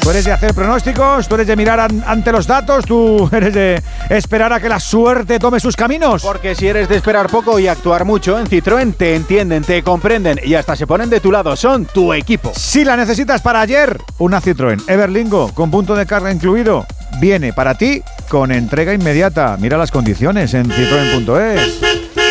Tú 0.01 0.11
eres 0.11 0.24
de 0.24 0.33
hacer 0.33 0.53
pronósticos, 0.93 1.28
tú 1.28 1.35
eres 1.35 1.47
de 1.47 1.56
mirar 1.56 1.81
ante 2.06 2.32
los 2.32 2.47
datos, 2.47 2.85
tú 2.85 3.28
eres 3.32 3.55
de 3.55 3.82
esperar 4.09 4.52
a 4.52 4.60
que 4.60 4.69
la 4.69 4.81
suerte 4.81 5.39
tome 5.39 5.60
sus 5.60 5.77
caminos. 5.77 6.23
Porque 6.23 6.55
si 6.55 6.69
eres 6.69 6.89
de 6.89 6.97
esperar 6.97 7.28
poco 7.28 7.59
y 7.59 7.69
actuar 7.69 8.05
mucho, 8.05 8.39
en 8.39 8.47
Citroën 8.47 8.94
te 8.94 9.14
entienden, 9.14 9.64
te 9.64 9.82
comprenden 9.82 10.40
y 10.43 10.55
hasta 10.55 10.77
se 10.77 10.86
ponen 10.86 11.10
de 11.10 11.20
tu 11.20 11.32
lado, 11.32 11.56
son 11.56 11.86
tu 11.86 12.12
equipo. 12.12 12.52
Si 12.55 12.85
la 12.85 12.97
necesitas 12.97 13.43
para 13.43 13.60
ayer, 13.60 13.98
una 14.19 14.40
Citroën 14.40 14.82
Everlingo 14.89 15.52
con 15.55 15.70
punto 15.70 15.94
de 15.94 16.06
carga 16.06 16.32
incluido, 16.32 16.86
viene 17.20 17.52
para 17.52 17.77
ti 17.77 18.02
con 18.28 18.52
entrega 18.52 18.93
inmediata. 18.94 19.56
Mira 19.59 19.77
las 19.78 19.90
condiciones 19.90 20.55
en 20.55 20.70
citroen.es. 20.70 21.81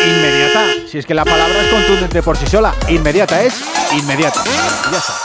Inmediata, 0.04 0.64
si 0.90 0.98
es 0.98 1.06
que 1.06 1.14
la 1.14 1.24
palabra 1.24 1.62
es 1.62 1.68
contundente 1.68 2.22
por 2.22 2.36
sí 2.36 2.46
sola, 2.46 2.74
inmediata 2.88 3.42
es 3.42 3.54
inmediata. 3.92 4.42
Ya 4.90 4.98
está. 4.98 5.21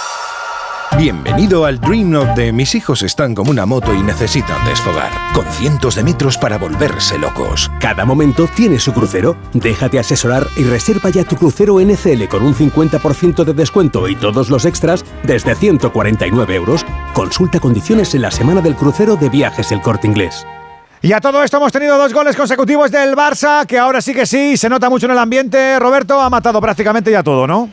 Bienvenido 0.98 1.66
al 1.66 1.80
Dream 1.80 2.16
of 2.16 2.36
de 2.36 2.52
mis 2.52 2.74
hijos 2.74 3.04
están 3.04 3.36
como 3.36 3.52
una 3.52 3.68
moto 3.68 3.94
y 3.94 4.02
necesitan 4.02 4.66
desfogar, 4.66 5.12
con 5.32 5.46
cientos 5.46 5.94
de 5.94 6.04
metros 6.04 6.40
para 6.40 6.58
volverse 6.58 7.20
locos. 7.20 7.70
Cada 7.80 8.04
momento 8.04 8.50
tiene 8.56 8.80
su 8.80 8.94
crucero. 8.94 9.38
Déjate 9.54 10.00
asesorar 10.00 10.48
y 10.56 10.64
reserva 10.64 11.12
ya 11.12 11.24
tu 11.24 11.36
crucero 11.36 11.80
NCL 11.80 12.28
con 12.28 12.44
un 12.44 12.56
50% 12.56 13.44
de 13.44 13.54
descuento 13.54 14.08
y 14.08 14.16
todos 14.16 14.50
los 14.50 14.66
extras 14.66 15.06
desde 15.22 15.54
149 15.54 16.56
euros. 16.56 16.84
Consulta 17.14 17.60
condiciones 17.60 18.16
en 18.16 18.24
la 18.24 18.32
semana 18.32 18.62
del 18.62 18.76
crucero 18.76 19.18
de 19.18 19.30
viajes 19.30 19.72
El 19.72 19.82
Corte 19.82 20.08
Inglés. 20.08 20.48
Y 21.04 21.14
a 21.14 21.22
todo 21.22 21.44
esto 21.44 21.58
hemos 21.58 21.72
tenido 21.72 21.96
dos 22.00 22.12
goles 22.12 22.36
consecutivos 22.36 22.90
del 22.90 23.16
Barça, 23.16 23.68
que 23.68 23.78
ahora 23.78 24.02
sí 24.02 24.16
que 24.16 24.26
sí, 24.26 24.58
se 24.58 24.68
nota 24.68 24.90
mucho 24.90 25.06
en 25.06 25.12
el 25.12 25.20
ambiente. 25.20 25.78
Roberto 25.78 26.20
ha 26.20 26.32
matado 26.32 26.60
prácticamente 26.60 27.12
ya 27.12 27.22
todo, 27.22 27.46
¿no? 27.46 27.70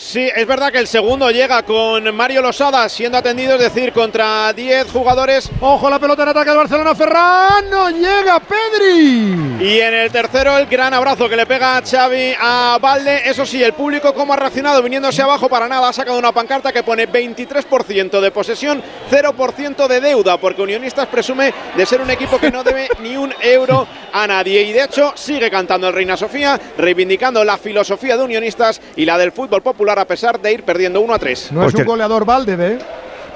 Sí, 0.00 0.26
es 0.34 0.46
verdad 0.46 0.72
que 0.72 0.78
el 0.78 0.86
segundo 0.86 1.30
llega 1.30 1.62
con 1.62 2.12
Mario 2.14 2.40
Losada 2.40 2.88
siendo 2.88 3.18
atendido, 3.18 3.56
es 3.56 3.60
decir, 3.60 3.92
contra 3.92 4.50
10 4.50 4.90
jugadores. 4.90 5.50
Ojo 5.60 5.90
la 5.90 5.98
pelota 5.98 6.22
en 6.22 6.30
ataque 6.30 6.48
del 6.48 6.56
Barcelona, 6.56 6.94
Ferran, 6.94 7.68
no 7.68 7.90
llega 7.90 8.40
Pedri. 8.40 9.58
Y 9.60 9.78
en 9.78 9.92
el 9.92 10.10
tercero 10.10 10.56
el 10.56 10.66
gran 10.66 10.94
abrazo 10.94 11.28
que 11.28 11.36
le 11.36 11.44
pega 11.44 11.82
Xavi 11.82 12.32
a 12.40 12.78
Valde. 12.80 13.28
Eso 13.28 13.44
sí, 13.44 13.62
el 13.62 13.74
público 13.74 14.14
cómo 14.14 14.32
ha 14.32 14.36
reaccionado 14.36 14.82
viniéndose 14.82 15.20
abajo 15.20 15.50
para 15.50 15.68
nada, 15.68 15.90
ha 15.90 15.92
sacado 15.92 16.18
una 16.18 16.32
pancarta 16.32 16.72
que 16.72 16.82
pone 16.82 17.06
23% 17.06 18.20
de 18.20 18.30
posesión, 18.30 18.82
0% 19.10 19.86
de 19.86 20.00
deuda, 20.00 20.38
porque 20.38 20.62
Unionistas 20.62 21.08
presume 21.08 21.52
de 21.76 21.84
ser 21.84 22.00
un 22.00 22.10
equipo 22.10 22.40
que 22.40 22.50
no 22.50 22.64
debe 22.64 22.88
ni 23.02 23.18
un 23.18 23.34
euro 23.42 23.86
a 24.14 24.26
nadie. 24.26 24.62
Y 24.62 24.72
de 24.72 24.84
hecho 24.84 25.12
sigue 25.14 25.50
cantando 25.50 25.88
el 25.88 25.94
Reina 25.94 26.16
Sofía, 26.16 26.58
reivindicando 26.78 27.44
la 27.44 27.58
filosofía 27.58 28.16
de 28.16 28.24
Unionistas 28.24 28.80
y 28.96 29.04
la 29.04 29.18
del 29.18 29.32
fútbol 29.32 29.60
popular 29.60 29.89
a 29.98 30.06
pesar 30.06 30.40
de 30.40 30.52
ir 30.52 30.62
perdiendo 30.62 31.00
1 31.00 31.14
a 31.14 31.18
3. 31.18 31.52
No 31.52 31.66
es 31.66 31.74
un 31.74 31.84
goleador 31.84 32.24
Valde, 32.24 32.56
¿eh? 32.58 32.78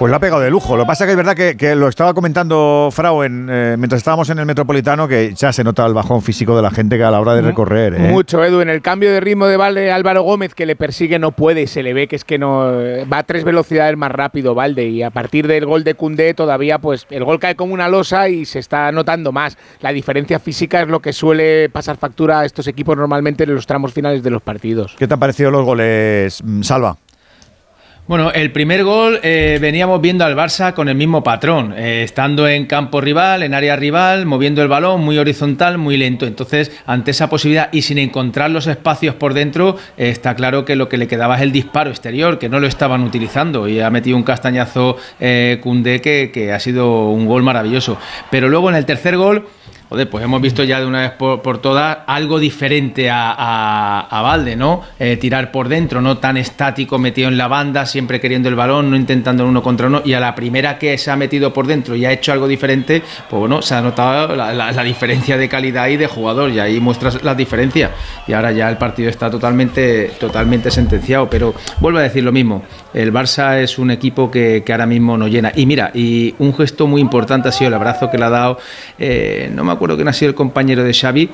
Pues 0.05 0.11
lo 0.11 0.17
ha 0.19 0.21
pegado 0.21 0.43
de 0.43 0.51
lujo. 0.51 0.77
Lo 0.77 0.83
que 0.83 0.89
pasa 0.89 1.05
es 1.05 1.07
que 1.07 1.13
es 1.13 1.17
verdad 1.17 1.35
que, 1.35 1.75
lo 1.75 1.89
estaba 1.89 2.13
comentando 2.13 2.91
Frau 2.93 3.23
en, 3.23 3.49
eh, 3.51 3.77
mientras 3.79 4.01
estábamos 4.01 4.29
en 4.29 4.39
el 4.39 4.45
Metropolitano, 4.45 5.09
que 5.09 5.33
ya 5.33 5.51
se 5.51 5.65
nota 5.65 5.87
el 5.87 5.95
bajón 5.95 6.21
físico 6.21 6.55
de 6.55 6.61
la 6.61 6.71
gente 6.71 6.99
que 6.99 7.05
a 7.05 7.11
la 7.11 7.23
hora 7.23 7.35
de 7.35 7.41
recorrer. 7.41 7.95
¿eh? 7.95 8.11
Mucho, 8.11 8.45
Edu. 8.45 8.61
En 8.61 8.69
el 8.69 8.83
cambio 8.83 9.11
de 9.11 9.21
ritmo 9.21 9.47
de 9.47 9.57
Valde, 9.57 9.91
Álvaro 9.91 10.21
Gómez, 10.21 10.55
que 10.55 10.67
le 10.67 10.77
persigue, 10.77 11.19
no 11.19 11.33
puede. 11.33 11.67
Se 11.67 11.83
le 11.83 11.95
ve 11.95 12.07
que 12.07 12.17
es 12.17 12.25
que 12.27 12.37
no 12.37 12.71
va 13.11 13.17
a 13.17 13.23
tres 13.23 13.45
velocidades 13.45 13.97
más 13.97 14.13
rápido 14.13 14.55
Valde. 14.55 14.89
Y 14.89 15.03
a 15.03 15.09
partir 15.09 15.47
del 15.47 15.65
gol 15.65 15.85
de 15.85 15.95
Cundé, 15.95 16.35
todavía, 16.35 16.79
pues 16.79 17.07
el 17.09 17.25
gol 17.25 17.39
cae 17.39 17.55
como 17.55 17.73
una 17.73 17.89
losa 17.89 18.29
y 18.29 18.45
se 18.45 18.59
está 18.59 18.93
notando 18.93 19.33
más. 19.33 19.57
La 19.81 19.91
diferencia 19.91 20.39
física 20.39 20.83
es 20.83 20.89
lo 20.89 21.01
que 21.01 21.15
suele 21.15 21.71
pasar 21.71 21.97
factura 21.97 22.41
a 22.41 22.45
estos 22.45 22.67
equipos 22.67 22.95
normalmente 22.95 23.45
en 23.45 23.55
los 23.55 23.67
tramos 23.67 23.95
finales 23.95 24.23
de 24.23 24.29
los 24.29 24.43
partidos. 24.43 24.97
¿Qué 24.99 25.09
te 25.09 25.15
han 25.15 25.21
parecido 25.21 25.51
los 25.51 25.65
goles, 25.65 26.43
mm, 26.45 26.61
Salva? 26.61 26.99
Bueno, 28.07 28.31
el 28.33 28.53
primer 28.53 28.85
gol 28.85 29.19
eh, 29.23 29.57
veníamos 29.63 29.99
viendo 29.99 30.27
al 30.27 30.37
Barça 30.37 30.75
con 30.75 30.91
el 30.91 30.95
mismo 30.95 31.23
patrón, 31.23 31.73
eh, 31.75 32.03
estando 32.05 32.47
en 32.47 32.67
campo 32.67 33.01
rival, 33.01 33.43
en 33.43 33.55
área 33.55 33.77
rival, 33.77 34.27
moviendo 34.27 34.61
el 34.61 34.69
balón 34.69 35.01
muy 35.01 35.17
horizontal, 35.17 35.79
muy 35.79 35.97
lento. 35.97 36.27
Entonces, 36.27 36.71
ante 36.85 37.13
esa 37.13 37.31
posibilidad 37.31 37.71
y 37.73 37.81
sin 37.81 37.97
encontrar 37.97 38.51
los 38.51 38.67
espacios 38.67 39.15
por 39.15 39.33
dentro, 39.33 39.79
eh, 39.97 40.11
está 40.11 40.35
claro 40.35 40.67
que 40.67 40.77
lo 40.77 40.91
que 40.91 40.99
le 40.99 41.09
quedaba 41.09 41.37
es 41.37 41.41
el 41.41 41.53
disparo 41.53 41.89
exterior, 41.89 42.39
que 42.39 42.51
no 42.51 42.61
lo 42.61 42.67
estaban 42.67 43.03
utilizando 43.05 43.69
y 43.69 43.81
ha 43.81 43.89
metido 43.89 44.19
un 44.19 44.23
castañazo 44.23 44.99
Cundé 45.63 46.03
que, 46.03 46.31
que 46.31 46.53
ha 46.53 46.61
sido 46.61 47.09
un 47.09 47.25
gol 47.25 47.43
maravilloso. 47.43 47.97
Pero 48.31 48.51
luego 48.51 48.69
en 48.69 48.77
el 48.77 48.85
tercer 48.85 49.17
gol 49.17 49.47
joder, 49.95 50.11
pues 50.11 50.25
hemos 50.25 50.43
visto 50.43 50.65
ya 50.65 50.81
de 50.81 50.87
una 50.87 51.03
vez 51.03 51.13
por, 51.13 51.59
todas 51.59 51.99
algo 52.09 52.41
diferente 52.41 53.11
a, 53.11 54.01
a, 54.01 54.23
Valde, 54.23 54.57
¿no? 54.57 54.83
Eh, 54.99 55.17
tirar 55.17 55.53
por 55.53 55.69
dentro, 55.69 56.01
no 56.01 56.19
tan 56.19 56.37
estático, 56.37 56.99
metido 56.99 57.29
en 57.29 57.39
la 57.39 57.47
banda, 57.47 57.87
siempre 57.87 58.21
queriendo 58.21 58.49
el 58.49 58.57
balón, 58.57 58.91
no 58.91 58.97
intentando 58.97 59.47
uno 59.47 59.63
contra 59.63 59.87
uno. 59.87 60.03
Y 60.05 60.15
a 60.15 60.19
la 60.19 60.35
primera 60.35 60.81
que 60.81 60.99
se 60.99 61.13
ha 61.13 61.17
metido 61.17 61.53
por 61.53 61.69
dentro 61.69 61.95
y 61.95 62.05
ha 62.05 62.11
hecho 62.11 62.33
algo 62.33 62.49
diferente, 62.49 63.05
pues 63.31 63.39
bueno, 63.39 63.63
se 63.63 63.77
ha 63.77 63.83
notado 63.83 64.35
la, 64.35 64.83
diferencia 64.83 65.39
de 65.39 65.49
calidad 65.49 65.87
y 65.87 65.97
de 65.97 66.09
jugador, 66.09 66.51
y 66.51 66.59
ahí 66.59 66.81
muestras 66.81 67.23
la 67.23 67.37
diferencia. 67.37 67.93
Y 68.27 68.33
ahora 68.33 68.51
ya 68.51 68.69
el 68.69 68.77
partido 68.77 69.09
está 69.09 69.31
totalmente, 69.31 70.11
totalmente 70.19 70.73
sentenciado. 70.73 71.31
Pero 71.31 71.55
vuelvo 71.79 72.01
a 72.01 72.03
decir 72.03 72.25
lo 72.25 72.33
mismo: 72.33 72.65
el 72.95 73.13
Barça 73.13 73.59
es 73.59 73.79
un 73.79 73.91
equipo 73.91 74.31
que, 74.31 74.63
que 74.65 74.73
ahora 74.73 74.87
mismo 74.87 75.19
no 75.19 75.29
llena. 75.29 75.53
Y 75.55 75.67
mira, 75.67 75.91
y 75.93 76.35
un 76.39 76.55
gesto 76.55 76.87
muy 76.87 77.01
importante 77.01 77.49
ha 77.49 77.53
sido 77.53 77.69
el 77.69 77.75
abrazo 77.75 78.11
que 78.11 78.19
le 78.19 78.25
ha 78.25 78.31
dado, 78.31 78.59
eh, 78.99 79.51
no 79.53 79.65
me 79.65 79.73
acuerdo 79.73 79.97
que 79.97 80.09
ha 80.09 80.13
sido 80.13 80.31
el 80.31 80.35
compañero 80.35 80.85
de 80.85 80.95
Xavi, 80.95 81.31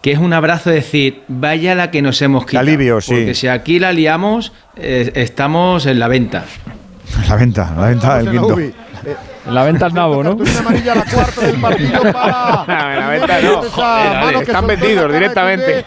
que 0.00 0.12
es 0.12 0.18
un 0.18 0.32
abrazo 0.32 0.70
de 0.70 0.76
decir, 0.76 1.22
vaya 1.28 1.74
la 1.74 1.90
que 1.90 2.00
nos 2.00 2.22
hemos 2.22 2.46
quitado. 2.46 2.60
Alivio, 2.60 3.00
sí. 3.00 3.12
Porque 3.12 3.34
si 3.34 3.48
aquí 3.48 3.78
la 3.78 3.92
liamos, 3.92 4.52
eh, 4.76 5.10
estamos 5.14 5.86
en 5.86 5.98
la 5.98 6.08
venta. 6.08 6.44
La 7.28 7.34
venta, 7.34 7.72
la 7.76 7.88
venta 7.88 8.18
del 8.18 8.30
quinto. 8.30 8.56
La 9.50 9.64
venta 9.64 9.86
al 9.86 9.94
nabo, 9.94 10.22
¿no? 10.22 10.36
amarilla 10.60 10.94
la 10.94 11.04
cuarta 11.04 11.40
del 11.40 11.56
partido 11.56 12.02
para. 12.12 12.64
la 12.66 13.08
venta 13.08 13.40
no. 13.40 14.40
están 14.40 14.66
vendidos 14.68 15.12
directamente. 15.12 15.84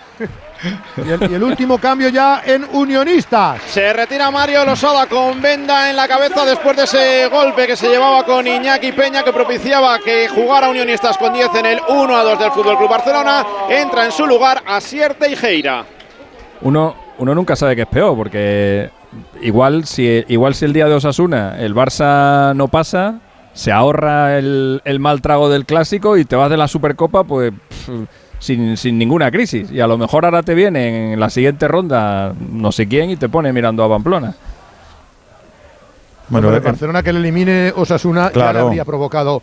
Y 0.97 1.33
el, 1.33 1.43
último 1.43 1.77
cambio 1.77 2.09
ya 2.09 2.41
en 2.45 2.65
Unionistas. 2.71 3.61
Se 3.63 3.91
retira 3.91 4.31
Mario 4.31 4.63
Losada 4.65 5.07
con 5.07 5.41
venda 5.41 5.89
en 5.89 5.95
la 5.95 6.07
cabeza 6.07 6.45
después 6.45 6.77
de 6.77 6.83
ese 6.83 7.27
golpe 7.27 7.67
que 7.67 7.75
se 7.75 7.89
llevaba 7.89 8.23
con 8.25 8.47
Iñaki 8.47 8.91
Peña 8.93 9.23
que 9.23 9.33
propiciaba 9.33 9.99
que 9.99 10.27
jugara 10.29 10.69
Unionistas 10.69 11.17
con 11.17 11.33
10 11.33 11.55
en 11.55 11.65
el 11.65 11.79
1 11.87 12.15
a 12.15 12.23
2 12.23 12.39
del 12.39 12.51
Fútbol 12.51 12.77
Club 12.77 12.89
Barcelona. 12.89 13.45
Entra 13.69 14.05
en 14.05 14.11
su 14.11 14.25
lugar 14.25 14.63
Asierte 14.65 15.29
y 15.29 15.35
Geira. 15.35 15.85
Uno, 16.61 16.95
uno 17.17 17.35
nunca 17.35 17.55
sabe 17.55 17.75
qué 17.75 17.81
es 17.81 17.87
peor 17.87 18.15
porque 18.15 18.89
igual 19.41 19.85
si, 19.85 20.23
igual 20.27 20.55
si 20.55 20.65
el 20.65 20.73
día 20.73 20.87
de 20.87 20.95
Osasuna 20.95 21.59
el 21.59 21.75
Barça 21.75 22.55
no 22.55 22.69
pasa, 22.69 23.19
se 23.53 23.71
ahorra 23.71 24.37
el, 24.37 24.81
el 24.85 24.99
mal 24.99 25.21
trago 25.21 25.49
del 25.49 25.65
clásico 25.65 26.17
y 26.17 26.25
te 26.25 26.35
vas 26.35 26.49
de 26.49 26.57
la 26.57 26.67
Supercopa, 26.67 27.23
pues 27.23 27.51
sin, 28.43 28.75
sin 28.75 28.97
ninguna 28.97 29.31
crisis. 29.31 29.71
Y 29.71 29.79
a 29.79 29.87
lo 29.87 29.97
mejor 29.97 30.25
ahora 30.25 30.43
te 30.43 30.53
viene 30.53 31.13
en 31.13 31.19
la 31.19 31.29
siguiente 31.29 31.67
ronda 31.67 32.33
no 32.51 32.71
sé 32.71 32.87
quién 32.87 33.09
y 33.09 33.15
te 33.15 33.29
pone 33.29 33.53
mirando 33.53 33.83
a 33.83 33.89
Pamplona. 33.89 34.35
Bueno, 36.27 36.49
el 36.49 36.55
eh, 36.55 36.59
Barcelona 36.59 37.01
que 37.01 37.13
le 37.13 37.19
elimine 37.19 37.73
Osasuna 37.75 38.29
claro. 38.31 38.59
ya 38.59 38.65
habría 38.65 38.85
provocado 38.85 39.41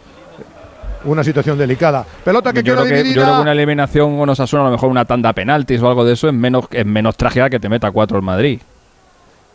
una 1.04 1.24
situación 1.24 1.56
delicada. 1.56 2.04
Pelota 2.24 2.52
que 2.52 2.62
yo 2.62 2.74
creo 2.74 2.84
que, 2.84 3.08
yo 3.08 3.22
creo 3.22 3.36
que 3.36 3.42
una 3.42 3.52
eliminación 3.52 4.18
con 4.18 4.28
Osasuna, 4.28 4.62
a 4.62 4.66
lo 4.66 4.72
mejor 4.72 4.90
una 4.90 5.06
tanda 5.06 5.32
penaltis 5.32 5.80
o 5.80 5.88
algo 5.88 6.04
de 6.04 6.12
eso, 6.12 6.28
es 6.28 6.34
menos, 6.34 6.66
es 6.70 6.84
menos 6.84 7.16
trágica 7.16 7.48
que 7.48 7.58
te 7.58 7.70
meta 7.70 7.90
cuatro 7.90 8.18
el 8.18 8.22
Madrid. 8.22 8.60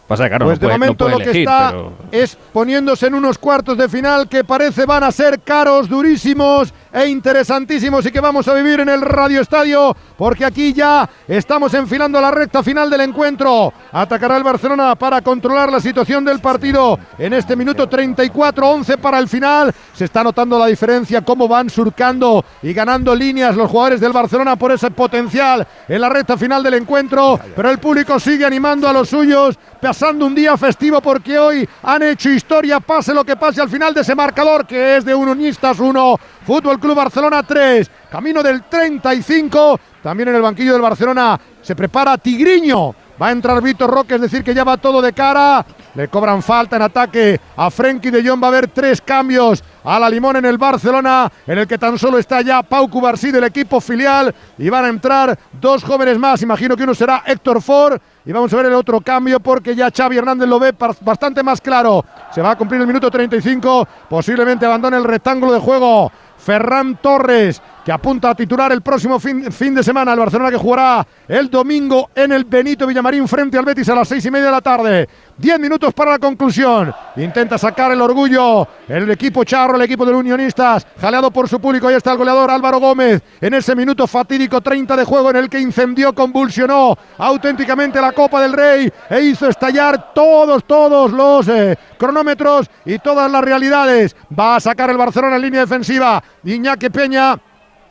Pasa, 0.07 0.27
claro, 0.27 0.45
pues 0.45 0.59
de 0.59 0.67
momento 0.67 1.09
lo 1.09 1.17
que 1.17 1.41
está 1.41 1.73
es 2.11 2.37
poniéndose 2.53 3.07
en 3.07 3.15
unos 3.15 3.39
cuartos 3.39 3.75
de 3.75 3.89
final 3.89 4.29
que 4.29 4.43
parece 4.43 4.85
van 4.85 5.03
a 5.03 5.11
ser 5.11 5.39
caros, 5.39 5.89
durísimos 5.89 6.71
e 6.95 7.07
interesantísimos 7.07 8.05
y 8.05 8.11
que 8.11 8.21
vamos 8.21 8.47
a 8.47 8.53
vivir 8.53 8.79
en 8.79 8.87
el 8.87 9.01
Radio 9.01 9.41
Estadio 9.41 9.95
porque 10.17 10.45
aquí 10.45 10.71
ya 10.71 11.09
estamos 11.27 11.73
enfilando 11.73 12.21
la 12.21 12.31
recta 12.31 12.63
final 12.63 12.89
del 12.89 13.01
encuentro. 13.01 13.73
Atacará 13.91 14.37
el 14.37 14.43
Barcelona 14.43 14.95
para 14.95 15.21
controlar 15.21 15.69
la 15.69 15.81
situación 15.81 16.23
del 16.23 16.39
partido 16.39 16.97
en 17.17 17.33
este 17.33 17.57
minuto 17.57 17.89
34-11 17.89 18.97
para 18.97 19.19
el 19.19 19.27
final. 19.27 19.73
Se 19.93 20.05
está 20.05 20.23
notando 20.23 20.57
la 20.57 20.67
diferencia, 20.67 21.21
cómo 21.21 21.49
van 21.49 21.69
surcando 21.69 22.45
y 22.61 22.71
ganando 22.71 23.13
líneas 23.13 23.57
los 23.57 23.69
jugadores 23.69 23.99
del 23.99 24.13
Barcelona 24.13 24.55
por 24.55 24.71
ese 24.71 24.89
potencial 24.89 25.67
en 25.89 25.99
la 25.99 26.07
recta 26.07 26.37
final 26.37 26.63
del 26.63 26.75
encuentro, 26.75 27.37
pero 27.55 27.69
el 27.69 27.79
público 27.79 28.19
sigue 28.21 28.45
animando 28.45 28.87
a 28.87 28.93
los 28.93 29.09
suyos, 29.09 29.59
pasando 29.81 30.25
un 30.25 30.33
día 30.33 30.55
festivo 30.55 31.01
porque 31.01 31.37
hoy 31.37 31.67
han 31.83 32.03
hecho 32.03 32.29
historia, 32.29 32.79
pase 32.79 33.13
lo 33.13 33.25
que 33.25 33.35
pase 33.35 33.61
al 33.61 33.69
final 33.69 33.93
de 33.93 34.01
ese 34.01 34.15
marcador 34.15 34.65
que 34.65 34.97
es 34.97 35.05
de 35.05 35.13
Unionistas 35.13 35.79
1, 35.79 36.19
Fútbol 36.45 36.79
Club 36.85 36.97
Barcelona 36.97 37.41
3, 37.41 37.89
camino 38.11 38.43
del 38.43 38.61
35. 38.65 39.79
También 40.03 40.29
en 40.29 40.35
el 40.35 40.41
banquillo 40.43 40.73
del 40.73 40.83
Barcelona 40.83 41.39
se 41.59 41.75
prepara 41.75 42.15
Tigriño. 42.15 42.93
Va 43.19 43.29
a 43.29 43.31
entrar 43.31 43.59
Víctor 43.59 43.89
Roque, 43.89 44.15
es 44.15 44.21
decir, 44.21 44.43
que 44.43 44.53
ya 44.53 44.63
va 44.63 44.77
todo 44.77 45.01
de 45.01 45.13
cara 45.13 45.65
Le 45.95 46.09
cobran 46.09 46.43
falta 46.43 46.75
en 46.75 46.81
ataque 46.81 47.39
a 47.55 47.71
Frenkie 47.71 48.11
de 48.11 48.27
Jong. 48.27 48.43
Va 48.43 48.47
a 48.47 48.49
haber 48.49 48.67
tres 48.67 49.01
cambios 49.01 49.63
a 49.83 49.97
la 49.97 50.09
limón 50.09 50.35
en 50.35 50.45
el 50.45 50.57
Barcelona, 50.59 51.31
en 51.47 51.57
el 51.57 51.65
que 51.65 51.77
tan 51.77 51.97
solo 51.97 52.19
está 52.19 52.41
ya 52.41 52.61
Pau 52.61 52.87
Cubarsí 52.87 53.31
del 53.31 53.45
equipo 53.45 53.81
filial. 53.81 54.35
Y 54.59 54.69
van 54.69 54.85
a 54.85 54.89
entrar 54.89 55.39
dos 55.53 55.83
jóvenes 55.83 56.19
más. 56.19 56.41
Imagino 56.43 56.77
que 56.77 56.83
uno 56.83 56.93
será 56.93 57.23
Héctor 57.25 57.61
Ford. 57.63 57.99
Y 58.25 58.31
vamos 58.31 58.53
a 58.53 58.57
ver 58.57 58.65
el 58.67 58.73
otro 58.73 59.01
cambio 59.01 59.39
porque 59.39 59.75
ya 59.75 59.89
Xavi 59.89 60.17
Hernández 60.17 60.49
lo 60.49 60.59
ve 60.59 60.75
bastante 61.01 61.41
más 61.41 61.61
claro. 61.61 62.05
Se 62.31 62.41
va 62.41 62.51
a 62.51 62.55
cumplir 62.57 62.81
el 62.81 62.87
minuto 62.87 63.09
35. 63.09 63.87
Posiblemente 64.09 64.65
abandone 64.65 64.97
el 64.97 65.03
rectángulo 65.03 65.53
de 65.53 65.59
juego. 65.59 66.11
Ferran 66.45 66.97
Torres 67.01 67.59
que 67.85 67.91
apunta 67.91 68.31
a 68.31 68.35
titular 68.35 68.71
el 68.71 68.81
próximo 68.81 69.19
fin, 69.19 69.75
de 69.75 69.83
semana. 69.83 70.13
El 70.13 70.19
Barcelona 70.19 70.49
que 70.49 70.57
jugará 70.57 71.05
el 71.27 71.51
domingo 71.51 72.09
en 72.15 72.31
el 72.31 72.43
Benito 72.43 72.87
Villamarín 72.87 73.27
frente 73.27 73.59
al 73.59 73.63
Betis 73.63 73.87
a 73.89 73.95
las 73.95 74.07
seis 74.07 74.25
y 74.25 74.31
media 74.31 74.47
de 74.47 74.51
la 74.51 74.61
tarde. 74.61 75.07
Diez 75.37 75.59
minutos 75.59 75.93
para 75.93 76.11
la 76.11 76.19
conclusión. 76.19 76.91
Intenta 77.15 77.59
sacar 77.59 77.91
el 77.91 78.01
orgullo 78.01 78.67
el 78.87 79.11
equipo 79.11 79.43
charro, 79.43 79.75
el 79.75 79.83
equipo 79.83 80.03
de 80.03 80.13
los 80.13 80.19
unionistas, 80.19 80.87
jaleado 80.99 81.29
por 81.29 81.47
su 81.47 81.59
público. 81.59 81.87
Ahí 81.87 81.93
está 81.93 82.11
el 82.13 82.17
goleador 82.17 82.49
Álvaro 82.49 82.79
Gómez 82.79 83.21
en 83.39 83.53
ese 83.53 83.75
minuto 83.75 84.07
fatídico 84.07 84.61
30 84.61 84.95
de 84.95 85.03
juego 85.03 85.29
en 85.29 85.35
el 85.35 85.49
que 85.49 85.59
incendió, 85.59 86.15
convulsionó 86.15 86.97
auténticamente 87.19 88.01
la 88.01 88.13
Copa 88.13 88.41
del 88.41 88.53
Rey 88.53 88.91
e 89.11 89.21
hizo 89.21 89.47
estallar 89.47 90.11
todos, 90.15 90.63
todos 90.63 91.11
los 91.11 91.47
eh, 91.49 91.77
cronómetros 91.99 92.67
y 92.83 92.97
todas 92.97 93.31
las 93.31 93.43
realidades. 93.43 94.15
Va 94.37 94.55
a 94.55 94.59
sacar 94.59 94.89
el 94.89 94.97
Barcelona 94.97 95.35
en 95.35 95.43
línea 95.43 95.61
defensiva. 95.61 96.23
Iñaki 96.43 96.89
Peña 96.89 97.39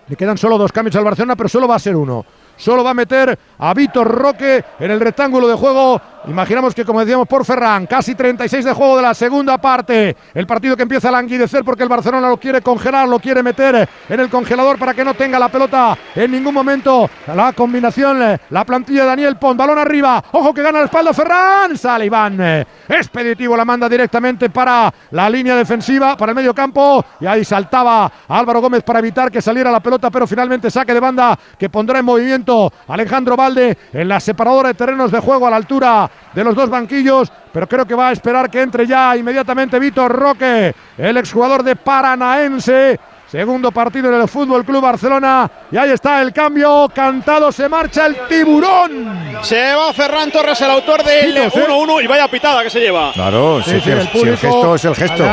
le 0.06 0.16
quedan 0.16 0.39
solo 0.39 0.59
dos 0.59 0.72
cambios 0.72 0.97
al 0.97 1.05
Barcelona, 1.05 1.36
pero 1.36 1.48
solo 1.48 1.68
va 1.68 1.76
a 1.76 1.81
ser 1.81 1.97
uno. 1.97 2.24
Solo 2.56 2.85
va 2.85 2.90
a 2.90 2.94
meter 2.94 3.39
a 3.59 3.74
Víctor 3.74 4.06
Roque 4.06 4.64
en 4.78 4.90
el 4.90 5.01
rectángulo 5.01 5.48
de 5.48 5.55
juego 5.55 6.01
Imaginamos 6.26 6.74
que, 6.74 6.86
como 6.86 7.01
decíamos, 7.01 7.28
por 7.28 7.44
Ferran, 7.44 7.86
casi 7.86 8.14
36 8.14 8.64
de 8.64 8.72
juego 8.72 8.96
de 8.96 9.02
la 9.02 9.12
segunda 9.12 9.59
parte. 9.59 10.16
El 10.32 10.46
partido 10.46 10.74
que 10.74 10.82
empieza 10.82 11.09
a 11.09 11.12
languidecer 11.12 11.62
porque 11.62 11.82
el 11.82 11.88
Barcelona 11.90 12.30
lo 12.30 12.38
quiere 12.38 12.62
congelar, 12.62 13.06
lo 13.06 13.18
quiere 13.18 13.42
meter 13.42 13.86
en 14.09 14.20
el 14.20 14.30
congelador 14.30 14.78
para 14.78 14.94
que 14.94 15.05
no 15.05 15.12
tenga 15.12 15.38
la 15.38 15.51
pelota 15.51 15.96
en 16.14 16.30
ningún 16.30 16.55
momento. 16.55 17.10
La 17.26 17.52
combinación, 17.52 18.40
la 18.48 18.64
plantilla 18.64 19.02
de 19.02 19.09
Daniel 19.09 19.36
Pon, 19.36 19.55
balón 19.55 19.78
arriba. 19.78 20.24
Ojo 20.32 20.55
que 20.55 20.62
gana 20.62 20.78
la 20.78 20.84
espalda 20.86 21.12
Ferran. 21.12 21.76
Sale 21.76 22.06
Iván. 22.06 22.64
Expeditivo 22.88 23.55
la 23.55 23.66
manda 23.66 23.86
directamente 23.86 24.48
para 24.48 24.92
la 25.10 25.28
línea 25.28 25.56
defensiva, 25.56 26.16
para 26.16 26.32
el 26.32 26.36
medio 26.36 26.55
campo. 26.55 27.05
Y 27.20 27.26
ahí 27.26 27.44
saltaba 27.44 28.10
Álvaro 28.28 28.62
Gómez 28.62 28.82
para 28.82 28.98
evitar 28.98 29.30
que 29.30 29.42
saliera 29.42 29.70
la 29.70 29.80
pelota, 29.80 30.10
pero 30.10 30.26
finalmente 30.26 30.70
saque 30.70 30.94
de 30.94 31.01
banda 31.01 31.38
que 31.59 31.68
pondrá 31.68 31.98
en 31.98 32.06
movimiento 32.06 32.72
Alejandro 32.88 33.36
Valde 33.36 33.76
en 33.92 34.09
la 34.09 34.20
separadora 34.20 34.68
de 34.68 34.74
terrenos 34.74 35.12
de 35.12 35.20
juego 35.20 35.46
a 35.46 35.51
la 35.51 35.56
altura 35.56 36.10
de 36.35 36.45
los 36.45 36.55
dos 36.55 36.69
banquillos, 36.69 37.32
pero 37.53 37.69
creo 37.69 37.86
que 37.86 37.95
va 37.95 38.09
a 38.09 38.12
esperar 38.12 38.51
que 38.51 38.62
entre 38.62 38.86
ya 38.86 39.16
inmediatamente 39.16 39.78
Víctor 39.78 40.12
Roque, 40.12 40.74
el 40.99 41.16
exjugador 41.16 41.62
de 41.62 41.77
Paranaense. 41.77 42.99
Segundo 43.35 43.73
partido 43.73 44.15
en 44.15 44.20
el 44.20 44.28
Fútbol 44.28 44.65
Club 44.65 44.81
Barcelona. 44.81 45.51
Y 45.73 45.77
ahí 45.77 45.90
está 45.90 46.23
el 46.23 46.32
cambio. 46.32 46.89
Cantado 46.94 47.51
se 47.51 47.69
marcha 47.69 48.06
el 48.06 48.15
tiburón. 48.28 49.40
Se 49.43 49.74
va 49.74 49.93
Ferran 49.93 50.31
Torres, 50.31 50.61
el 50.61 50.70
autor 50.70 51.02
del 51.02 51.36
1-1. 51.36 52.05
Y 52.05 52.06
vaya 52.06 52.28
pitada 52.28 52.62
que 52.62 52.70
se 52.70 52.78
lleva. 52.78 53.11
Claro, 53.12 53.61
sí, 53.61 53.73
el, 53.73 53.81
gesto 54.39 54.77
es 54.77 54.85
el 54.85 54.94
gesto. 54.94 55.24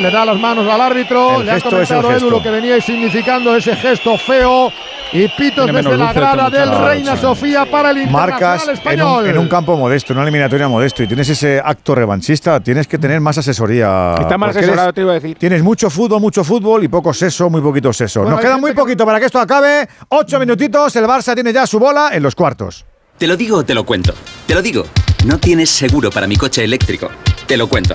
Le, 0.00 0.10
da 0.10 0.24
las 0.24 0.36
manos 0.36 0.68
al 0.68 0.80
árbitro. 0.80 1.44
le 1.44 1.52
ha 1.52 1.60
comentado 1.60 2.10
Edu 2.10 2.28
lo 2.28 2.42
que 2.42 2.50
venía 2.50 2.80
significando 2.80 3.54
ese 3.54 3.76
gesto 3.76 4.18
feo 4.18 4.72
y 5.14 5.28
pitos 5.28 5.72
desde 5.72 5.96
la 5.96 6.12
grada 6.12 6.50
del 6.50 6.76
Reina 6.76 7.16
Sofía 7.16 7.64
para 7.70 7.90
el 7.90 8.10
Marcas 8.10 8.66
español. 8.66 9.26
En 9.26 9.38
un, 9.38 9.48
campo 9.48 9.76
modesto, 9.76 10.12
en 10.12 10.18
una 10.18 10.24
eliminatoria 10.24 10.66
modesto 10.66 11.04
y 11.04 11.06
tienes 11.06 11.28
ese 11.28 11.62
acto 11.64 11.94
revanchista, 11.94 12.58
tienes 12.58 12.88
que 12.88 12.98
tener 12.98 13.20
más 13.20 13.38
asesoría. 13.38 14.16
Está 14.18 14.36
más 14.36 14.56
asesorado, 14.56 14.92
te 14.92 15.02
iba 15.02 15.12
a 15.12 15.14
decir. 15.14 15.36
Tienes 15.38 15.62
mucho 15.62 15.88
fútbol, 15.88 16.20
mucho 16.20 16.42
fútbol 16.42 16.82
y 16.82 16.88
poco 16.88 17.14
seso, 17.14 17.43
muy 17.50 17.60
poquito 17.60 17.92
seso. 17.92 18.24
Nos 18.24 18.40
queda 18.40 18.58
muy 18.58 18.72
poquito 18.72 19.04
para 19.04 19.20
que 19.20 19.26
esto 19.26 19.38
acabe. 19.38 19.88
Ocho 20.08 20.38
minutitos, 20.38 20.94
el 20.96 21.04
Barça 21.04 21.34
tiene 21.34 21.52
ya 21.52 21.66
su 21.66 21.78
bola 21.78 22.10
en 22.12 22.22
los 22.22 22.34
cuartos. 22.34 22.84
Te 23.18 23.26
lo 23.26 23.36
digo 23.36 23.58
o 23.58 23.64
te 23.64 23.74
lo 23.74 23.84
cuento. 23.84 24.12
Te 24.46 24.54
lo 24.54 24.62
digo. 24.62 24.86
No 25.24 25.38
tienes 25.38 25.70
seguro 25.70 26.10
para 26.10 26.26
mi 26.26 26.36
coche 26.36 26.64
eléctrico. 26.64 27.08
Te 27.46 27.56
lo 27.56 27.68
cuento. 27.68 27.94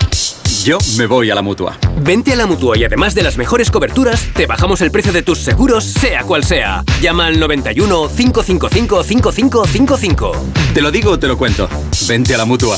Yo 0.64 0.78
me 0.98 1.06
voy 1.06 1.30
a 1.30 1.36
la 1.36 1.42
mutua. 1.42 1.78
Vente 2.02 2.34
a 2.34 2.36
la 2.36 2.46
mutua 2.46 2.78
y 2.78 2.84
además 2.84 3.16
de 3.16 3.24
las 3.24 3.38
mejores 3.38 3.72
coberturas, 3.72 4.28
te 4.34 4.46
bajamos 4.46 4.82
el 4.82 4.92
precio 4.92 5.14
de 5.14 5.22
tus 5.22 5.40
seguros, 5.40 5.84
sea 5.86 6.24
cual 6.24 6.44
sea. 6.44 6.84
Llama 7.02 7.28
al 7.28 7.40
91 7.40 8.10
555 8.10 9.04
5555. 9.04 10.32
Te 10.74 10.82
lo 10.82 10.92
digo 10.92 11.12
o 11.12 11.20
te 11.20 11.28
lo 11.28 11.38
cuento. 11.38 11.70
Vente 12.08 12.36
a 12.36 12.38
la 12.38 12.46
mutua. 12.46 12.78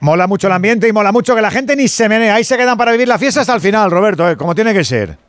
Mola 0.00 0.26
mucho 0.26 0.46
el 0.46 0.52
ambiente 0.52 0.86
y 0.86 0.92
mola 0.92 1.12
mucho 1.12 1.34
que 1.34 1.42
la 1.42 1.50
gente 1.50 1.74
ni 1.74 1.88
se 1.88 2.08
menea. 2.08 2.36
Ahí 2.36 2.44
se 2.44 2.56
quedan 2.56 2.78
para 2.78 2.92
vivir 2.92 3.08
la 3.08 3.18
fiesta 3.18 3.40
hasta 3.40 3.54
el 3.54 3.60
final, 3.60 3.90
Roberto, 3.90 4.28
¿eh? 4.28 4.36
como 4.36 4.54
tiene 4.54 4.72
que 4.72 4.84
ser. 4.84 5.27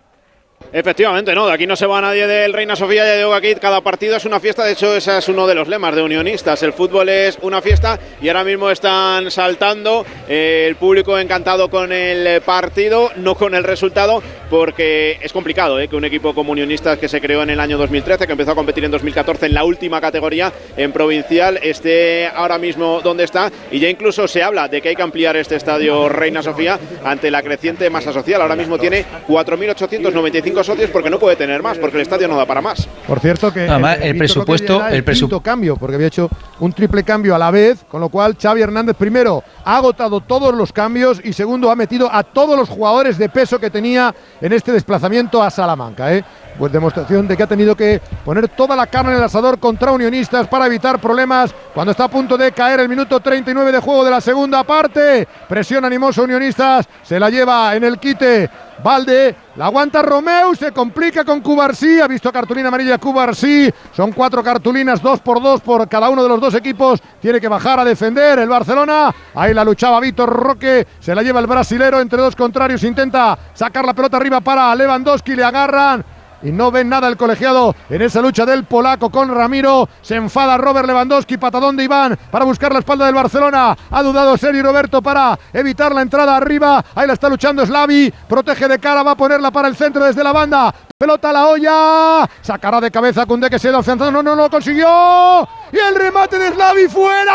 Efectivamente, 0.71 1.33
no, 1.33 1.47
de 1.47 1.53
aquí 1.53 1.65
no 1.65 1.75
se 1.75 1.87
va 1.87 1.99
nadie 1.99 2.27
del 2.27 2.53
Reina 2.53 2.75
Sofía, 2.75 3.03
ya 3.03 3.15
digo 3.17 3.33
aquí 3.33 3.55
cada 3.55 3.81
partido 3.81 4.17
es 4.17 4.25
una 4.25 4.39
fiesta, 4.39 4.63
de 4.63 4.73
hecho 4.73 4.95
ese 4.95 5.17
es 5.17 5.27
uno 5.27 5.47
de 5.47 5.55
los 5.55 5.67
lemas 5.67 5.95
de 5.95 6.03
unionistas, 6.03 6.61
el 6.61 6.73
fútbol 6.73 7.09
es 7.09 7.39
una 7.41 7.59
fiesta 7.59 7.99
y 8.21 8.27
ahora 8.27 8.43
mismo 8.43 8.69
están 8.69 9.31
saltando, 9.31 10.05
eh, 10.27 10.65
el 10.67 10.75
público 10.75 11.17
encantado 11.17 11.71
con 11.71 11.91
el 11.91 12.41
partido, 12.41 13.09
no 13.15 13.33
con 13.33 13.55
el 13.55 13.63
resultado, 13.63 14.21
porque 14.49 15.17
es 15.21 15.33
complicado 15.33 15.79
eh, 15.79 15.87
que 15.87 15.95
un 15.95 16.05
equipo 16.05 16.35
como 16.35 16.51
unionistas 16.51 16.99
que 16.99 17.07
se 17.07 17.19
creó 17.19 17.41
en 17.41 17.49
el 17.49 17.59
año 17.59 17.77
2013, 17.79 18.27
que 18.27 18.31
empezó 18.31 18.51
a 18.51 18.55
competir 18.55 18.85
en 18.85 18.91
2014 18.91 19.47
en 19.47 19.53
la 19.55 19.63
última 19.63 19.99
categoría 19.99 20.53
en 20.77 20.91
provincial, 20.91 21.59
esté 21.63 22.27
ahora 22.27 22.57
mismo 22.57 23.01
donde 23.03 23.23
está. 23.23 23.51
Y 23.71 23.79
ya 23.79 23.89
incluso 23.89 24.27
se 24.27 24.43
habla 24.43 24.67
de 24.67 24.81
que 24.81 24.89
hay 24.89 24.95
que 24.95 25.01
ampliar 25.01 25.35
este 25.37 25.55
estadio 25.55 26.09
Reina 26.09 26.43
Sofía 26.43 26.79
ante 27.03 27.31
la 27.31 27.41
creciente 27.41 27.89
masa 27.89 28.13
social, 28.13 28.41
ahora 28.41 28.55
mismo 28.55 28.77
tiene 28.77 29.05
4.895 29.27 30.48
socios 30.63 30.89
porque 30.89 31.09
no 31.09 31.19
puede 31.19 31.35
tener 31.35 31.61
más, 31.61 31.77
porque 31.77 31.97
el 31.97 32.01
estadio 32.01 32.27
no 32.27 32.35
da 32.35 32.45
para 32.45 32.61
más. 32.61 32.87
Por 33.07 33.19
cierto 33.19 33.53
que 33.53 33.65
el, 33.65 34.17
presupuesto, 34.17 34.85
el, 34.87 35.03
presupuesto 35.03 35.41
cambio, 35.41 35.75
porque 35.77 35.95
había 35.95 36.07
hecho 36.07 36.29
un 36.59 36.73
triple 36.73 37.03
cambio 37.03 37.35
a 37.35 37.37
la 37.37 37.51
vez, 37.51 37.83
con 37.87 38.01
lo 38.01 38.09
cual 38.09 38.35
Xavi 38.41 38.61
Hernández 38.61 38.95
primero 38.95 39.43
ha 39.63 39.77
agotado 39.77 40.21
todos 40.21 40.53
los 40.53 40.73
cambios 40.73 41.21
y 41.23 41.33
segundo 41.33 41.71
ha 41.71 41.75
metido 41.75 42.09
a 42.11 42.23
todos 42.23 42.57
los 42.57 42.69
jugadores 42.69 43.17
de 43.17 43.29
peso 43.29 43.59
que 43.59 43.69
tenía 43.69 44.13
en 44.41 44.53
este 44.53 44.71
desplazamiento 44.71 45.41
a 45.41 45.49
Salamanca, 45.49 46.13
¿eh? 46.13 46.23
Pues 46.59 46.73
demostración 46.73 47.25
de 47.25 47.37
que 47.37 47.43
ha 47.43 47.47
tenido 47.47 47.73
que 47.73 48.01
poner 48.25 48.49
toda 48.49 48.75
la 48.75 48.85
carne 48.85 49.13
en 49.13 49.19
el 49.19 49.23
asador 49.23 49.59
contra 49.59 49.93
Unionistas 49.93 50.45
para 50.49 50.65
evitar 50.65 50.99
problemas 50.99 51.55
cuando 51.73 51.91
está 51.91 52.03
a 52.03 52.09
punto 52.09 52.37
de 52.37 52.51
caer 52.51 52.81
el 52.81 52.89
minuto 52.89 53.21
39 53.21 53.71
de 53.71 53.79
juego 53.79 54.03
de 54.03 54.11
la 54.11 54.19
segunda 54.19 54.65
parte. 54.65 55.25
Presión 55.47 55.85
animosa 55.85 56.21
Unionistas, 56.21 56.85
se 57.01 57.17
la 57.17 57.29
lleva 57.29 57.73
en 57.77 57.85
el 57.85 57.97
quite 57.97 58.49
Valde, 58.83 59.35
la 59.55 59.65
aguanta 59.65 60.01
Romeu, 60.01 60.55
se 60.55 60.71
complica 60.71 61.25
con 61.25 61.41
Cubarsí, 61.41 61.99
ha 61.99 62.07
visto 62.07 62.31
cartulina 62.31 62.69
amarilla 62.69 62.97
Cubarsí, 62.97 63.69
son 63.93 64.11
cuatro 64.11 64.43
cartulinas, 64.43 65.01
dos 65.01 65.19
por 65.19 65.41
dos 65.41 65.61
por 65.61 65.87
cada 65.87 66.09
uno 66.09 66.23
de 66.23 66.29
los 66.29 66.39
dos 66.39 66.55
equipos, 66.55 67.01
tiene 67.21 67.41
que 67.41 67.47
bajar 67.47 67.79
a 67.79 67.85
defender 67.85 68.39
el 68.39 68.47
Barcelona, 68.47 69.13
ahí 69.35 69.53
la 69.53 69.65
luchaba 69.65 69.99
Víctor 69.99 70.29
Roque, 70.29 70.87
se 70.99 71.13
la 71.13 71.21
lleva 71.21 71.39
el 71.39 71.47
brasilero 71.47 71.99
entre 71.99 72.21
dos 72.21 72.35
contrarios, 72.35 72.83
intenta 72.83 73.37
sacar 73.53 73.85
la 73.85 73.93
pelota 73.93 74.17
arriba 74.17 74.39
para 74.39 74.73
Lewandowski, 74.75 75.35
le 75.35 75.43
agarran, 75.43 76.05
y 76.41 76.51
no 76.51 76.71
ven 76.71 76.89
nada 76.89 77.07
el 77.07 77.17
colegiado 77.17 77.75
en 77.89 78.01
esa 78.01 78.21
lucha 78.21 78.45
del 78.45 78.63
polaco 78.63 79.09
con 79.09 79.33
Ramiro. 79.33 79.89
Se 80.01 80.15
enfada 80.15 80.57
Robert 80.57 80.87
Lewandowski, 80.87 81.37
patadón 81.37 81.75
de 81.75 81.83
Iván 81.83 82.17
para 82.31 82.45
buscar 82.45 82.71
la 82.71 82.79
espalda 82.79 83.05
del 83.05 83.15
Barcelona. 83.15 83.75
Ha 83.89 84.03
dudado 84.03 84.37
Sergio 84.37 84.63
Roberto 84.63 85.01
para 85.01 85.37
evitar 85.53 85.93
la 85.93 86.01
entrada 86.01 86.35
arriba. 86.35 86.83
Ahí 86.95 87.07
la 87.07 87.13
está 87.13 87.29
luchando 87.29 87.65
Slavi. 87.65 88.13
Protege 88.27 88.67
de 88.67 88.79
cara, 88.79 89.03
va 89.03 89.11
a 89.11 89.17
ponerla 89.17 89.51
para 89.51 89.67
el 89.67 89.75
centro 89.75 90.03
desde 90.03 90.23
la 90.23 90.31
banda. 90.31 90.73
Pelota 90.99 91.29
a 91.29 91.31
la 91.31 91.47
olla. 91.47 92.29
Sacará 92.41 92.81
de 92.81 92.91
cabeza 92.91 93.25
Cunde 93.25 93.49
que 93.49 93.57
se 93.57 93.69
afianzando. 93.69 94.11
No, 94.11 94.21
no, 94.21 94.35
no 94.35 94.43
lo 94.43 94.49
consiguió. 94.49 95.47
Y 95.71 95.77
el 95.77 95.95
remate 95.95 96.37
de 96.37 96.51
Slavi 96.51 96.89
fuera. 96.89 97.31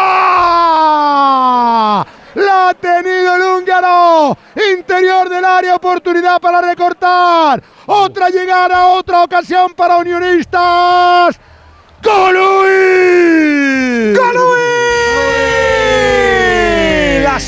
La 2.34 2.68
ha 2.68 2.74
tenido 2.74 3.36
el 3.36 3.40
húngaro. 3.40 4.36
Interior 4.70 5.30
del 5.30 5.46
área, 5.46 5.76
oportunidad 5.76 6.42
para 6.42 6.60
recortar. 6.60 7.62
Otra 7.86 8.28
llegada, 8.28 8.88
otra 8.88 9.22
ocasión 9.22 9.72
para 9.72 9.96
Unionistas. 9.96 11.40
¡Golui! 12.02 14.14
¡Golui! 14.14 14.63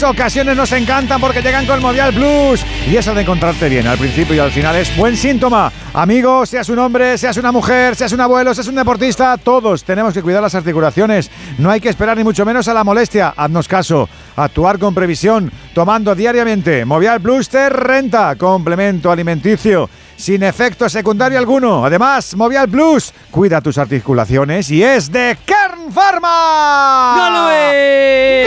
Ocasiones 0.03 0.57
nos 0.57 0.73
encantan 0.73 1.21
porque 1.21 1.41
llegan 1.41 1.65
con 1.65 1.81
Movial 1.81 2.13
Plus. 2.13 2.65
Y 2.91 2.97
eso 2.97 3.15
de 3.15 3.23
encontrarte 3.23 3.69
bien 3.69 3.87
al 3.87 3.97
principio 3.97 4.35
y 4.35 4.39
al 4.41 4.51
final 4.51 4.75
es 4.75 4.97
buen 4.97 5.17
síntoma. 5.17 5.71
Amigo, 5.95 6.45
seas 6.45 6.69
un 6.69 6.81
hombre, 6.81 7.17
seas 7.17 7.37
una 7.37 7.53
mujer, 7.53 7.95
seas 7.95 8.13
un 8.13 8.21
abuelo, 8.21 8.53
seas 8.53 8.67
un 8.67 8.75
deportista, 8.75 9.37
todos 9.39 9.85
tenemos 9.85 10.13
que 10.13 10.23
cuidar 10.23 10.43
las 10.43 10.57
articulaciones. 10.57 11.31
No 11.59 11.71
hay 11.71 11.81
que 11.81 11.89
esperar 11.89 12.17
ni 12.17 12.25
mucho 12.25 12.45
menos 12.45 12.67
a 12.67 12.75
la 12.75 12.83
molestia. 12.83 13.33
Haznos 13.37 13.69
caso. 13.69 14.09
Actuar 14.35 14.79
con 14.79 14.93
previsión, 14.93 15.53
tomando 15.73 16.15
diariamente 16.15 16.85
Movial 16.85 17.21
Plus 17.21 17.49
te 17.49 17.69
renta, 17.69 18.35
complemento 18.37 19.11
alimenticio 19.13 19.89
sin 20.17 20.43
efecto 20.43 20.89
secundario 20.89 21.39
alguno. 21.39 21.85
Además, 21.85 22.35
Movial 22.35 22.69
Plus 22.69 23.13
cuida 23.31 23.61
tus 23.61 23.79
articulaciones 23.79 24.71
y 24.71 24.83
es 24.83 25.11
de 25.13 25.37
Kern 25.45 25.93
Pharma. 25.93 27.15
¡Galway! 27.17 28.47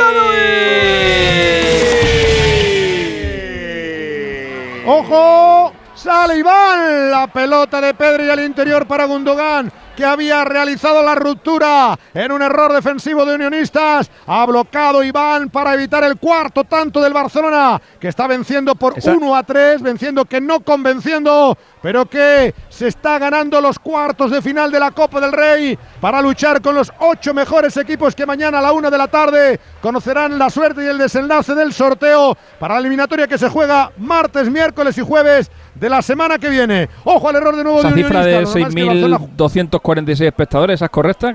¡Ojo! 4.86 5.74
Sale 5.94 6.38
Iván, 6.38 7.12
la 7.12 7.28
pelota 7.28 7.82
de 7.82 7.94
Pedri 7.94 8.30
al 8.30 8.40
interior 8.40 8.88
para 8.88 9.04
Gundogan 9.06 9.70
que 10.00 10.06
había 10.06 10.46
realizado 10.46 11.04
la 11.04 11.14
ruptura 11.14 12.00
en 12.14 12.32
un 12.32 12.42
error 12.42 12.72
defensivo 12.72 13.26
de 13.26 13.36
Unionistas. 13.36 14.10
Ha 14.28 14.46
bloqueado 14.46 15.04
Iván 15.04 15.50
para 15.50 15.74
evitar 15.74 16.06
el 16.06 16.16
cuarto 16.16 16.64
tanto 16.64 17.02
del 17.02 17.12
Barcelona, 17.12 17.82
que 18.00 18.08
está 18.08 18.26
venciendo 18.26 18.76
por 18.76 18.94
1 19.04 19.36
a 19.36 19.44
3, 19.44 19.82
venciendo 19.82 20.24
que 20.24 20.40
no 20.40 20.62
convenciendo, 20.62 21.58
pero 21.82 22.06
que 22.06 22.56
se 22.70 22.88
está 22.88 23.20
ganando 23.20 23.60
los 23.60 23.78
cuartos 23.78 24.32
de 24.32 24.42
final 24.42 24.72
de 24.72 24.80
la 24.80 24.92
Copa 24.92 25.20
del 25.20 25.34
Rey 25.34 25.78
para 26.00 26.22
luchar 26.22 26.62
con 26.62 26.76
los 26.76 26.94
ocho 27.00 27.34
mejores 27.34 27.76
equipos 27.76 28.16
que 28.16 28.26
mañana 28.26 28.60
a 28.60 28.62
la 28.62 28.72
una 28.72 28.90
de 28.90 28.98
la 28.98 29.10
tarde 29.10 29.60
conocerán 29.82 30.40
la 30.40 30.50
suerte 30.50 30.82
y 30.82 30.88
el 30.88 30.98
desenlace 30.98 31.54
del 31.56 31.74
sorteo 31.74 32.38
para 32.58 32.76
la 32.76 32.80
eliminatoria 32.80 33.28
que 33.28 33.38
se 33.38 33.50
juega 33.50 33.92
martes, 33.98 34.50
miércoles 34.50 34.98
y 34.98 35.02
jueves 35.02 35.52
de 35.80 35.90
la 35.90 36.02
semana 36.02 36.38
que 36.38 36.50
viene. 36.50 36.90
Ojo 37.04 37.30
al 37.30 37.36
error 37.36 37.56
de 37.56 37.64
nuevo 37.64 37.80
Esa 37.80 37.90
de 37.90 37.96
cifra 37.96 38.26
de 38.26 38.46
Unionistas. 38.46 39.22
6.246 39.38 40.26
espectadores, 40.26 40.76
¿esa 40.76 40.86
es 40.86 40.92
correcta? 40.92 41.34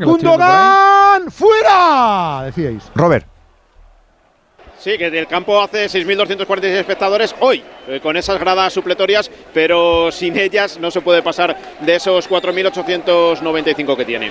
¡Fuera! 1.30 2.42
Decíais. 2.44 2.90
Robert. 2.94 3.26
Sí, 4.78 4.98
que 4.98 5.10
del 5.10 5.26
campo 5.26 5.62
hace 5.62 5.86
6.246 5.86 6.64
espectadores 6.64 7.34
hoy, 7.40 7.64
eh, 7.88 8.00
con 8.02 8.18
esas 8.18 8.38
gradas 8.38 8.70
supletorias, 8.70 9.30
pero 9.54 10.12
sin 10.12 10.36
ellas 10.36 10.78
no 10.78 10.90
se 10.90 11.00
puede 11.00 11.22
pasar 11.22 11.56
de 11.80 11.94
esos 11.94 12.28
4.895 12.28 13.96
que 13.96 14.04
tiene. 14.04 14.30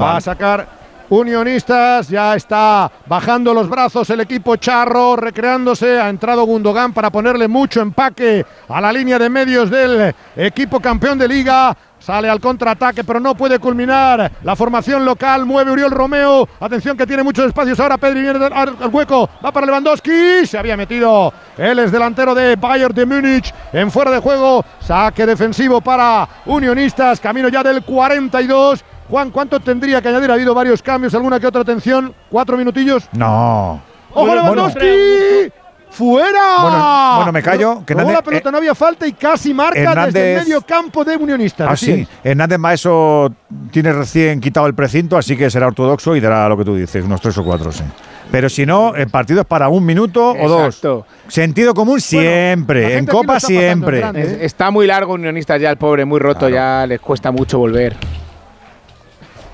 Va 0.00 0.16
a 0.16 0.20
sacar 0.20 0.66
Unionistas, 1.10 2.08
ya 2.08 2.36
está 2.36 2.90
bajando 3.06 3.54
los 3.54 3.68
brazos 3.68 4.10
el 4.10 4.20
equipo 4.20 4.56
charro, 4.56 5.16
recreándose, 5.16 5.98
ha 5.98 6.10
entrado 6.10 6.44
Gundogan 6.44 6.92
para 6.92 7.08
ponerle 7.10 7.48
mucho 7.48 7.80
empaque 7.80 8.44
a 8.68 8.78
la 8.78 8.92
línea 8.92 9.18
de 9.18 9.30
medios 9.30 9.70
del 9.70 10.14
equipo 10.36 10.80
campeón 10.80 11.18
de 11.18 11.26
liga. 11.26 11.74
Sale 11.98 12.28
al 12.28 12.40
contraataque, 12.40 13.04
pero 13.04 13.20
no 13.20 13.34
puede 13.34 13.58
culminar. 13.58 14.32
La 14.42 14.54
formación 14.54 15.04
local 15.04 15.44
mueve 15.44 15.72
Uriol 15.72 15.90
Romeo. 15.90 16.48
Atención 16.60 16.96
que 16.96 17.06
tiene 17.06 17.22
muchos 17.22 17.46
espacios. 17.46 17.78
Ahora 17.80 17.98
Pedri 17.98 18.22
viene 18.22 18.38
al 18.46 18.76
hueco. 18.90 19.28
Va 19.44 19.52
para 19.52 19.66
Lewandowski. 19.66 20.46
Se 20.46 20.56
había 20.56 20.76
metido. 20.76 21.32
Él 21.58 21.78
es 21.80 21.92
delantero 21.92 22.34
de 22.34 22.56
Bayern 22.56 22.94
de 22.94 23.04
Múnich. 23.04 23.52
En 23.74 23.90
fuera 23.90 24.10
de 24.10 24.20
juego. 24.20 24.64
Saque 24.80 25.26
defensivo 25.26 25.82
para 25.82 26.26
Unionistas. 26.46 27.20
Camino 27.20 27.48
ya 27.48 27.62
del 27.62 27.82
42. 27.82 28.84
Juan, 29.08 29.30
¿cuánto 29.30 29.58
tendría 29.60 30.02
que 30.02 30.08
añadir? 30.08 30.30
Ha 30.30 30.34
habido 30.34 30.54
varios 30.54 30.82
cambios, 30.82 31.14
alguna 31.14 31.40
que 31.40 31.46
otra 31.46 31.62
atención. 31.62 32.14
¿Cuatro 32.30 32.56
minutillos? 32.56 33.08
No. 33.12 33.80
¡Ojo 34.12 34.26
Bueno, 34.26 34.42
Lewandowski! 34.42 35.52
¡Fuera! 35.90 36.58
Bueno, 36.62 37.16
bueno, 37.16 37.32
me 37.32 37.42
callo, 37.42 37.82
que 37.86 37.94
Hernández- 37.94 38.12
la 38.12 38.22
pelota, 38.22 38.50
no 38.50 38.58
había 38.58 38.74
falta 38.74 39.06
y 39.06 39.14
casi 39.14 39.54
marca 39.54 39.78
desde 39.80 39.90
el 39.90 40.36
Hernández- 40.38 40.44
medio 40.44 40.60
campo 40.60 41.02
de 41.02 41.16
Unionistas. 41.16 41.66
Ah, 41.66 41.72
Así 41.72 41.86
sí. 41.86 42.08
Hernández 42.22 42.58
Maeso 42.58 43.32
tiene 43.70 43.92
recién 43.94 44.38
quitado 44.40 44.66
el 44.66 44.74
precinto, 44.74 45.16
así 45.16 45.34
que 45.36 45.48
será 45.50 45.66
ortodoxo 45.66 46.14
y 46.14 46.20
dará 46.20 46.46
lo 46.48 46.58
que 46.58 46.64
tú 46.66 46.76
dices, 46.76 47.02
unos 47.04 47.22
tres 47.22 47.38
o 47.38 47.44
cuatro, 47.44 47.72
sí. 47.72 47.84
Pero 48.30 48.50
si 48.50 48.66
no, 48.66 48.94
el 48.94 49.08
partido 49.08 49.40
es 49.40 49.46
para 49.46 49.70
un 49.70 49.86
minuto 49.86 50.34
o 50.38 50.48
dos. 50.48 50.82
Sentido 51.28 51.72
común 51.72 52.02
siempre, 52.02 52.98
en 52.98 53.06
Copa 53.06 53.40
siempre. 53.40 54.04
Es- 54.14 54.42
está 54.42 54.70
muy 54.70 54.86
largo 54.86 55.14
Unionistas 55.14 55.58
ya, 55.60 55.70
el 55.70 55.78
pobre, 55.78 56.04
muy 56.04 56.20
roto, 56.20 56.50
ya 56.50 56.84
les 56.86 57.00
cuesta 57.00 57.30
mucho 57.32 57.58
volver. 57.58 57.96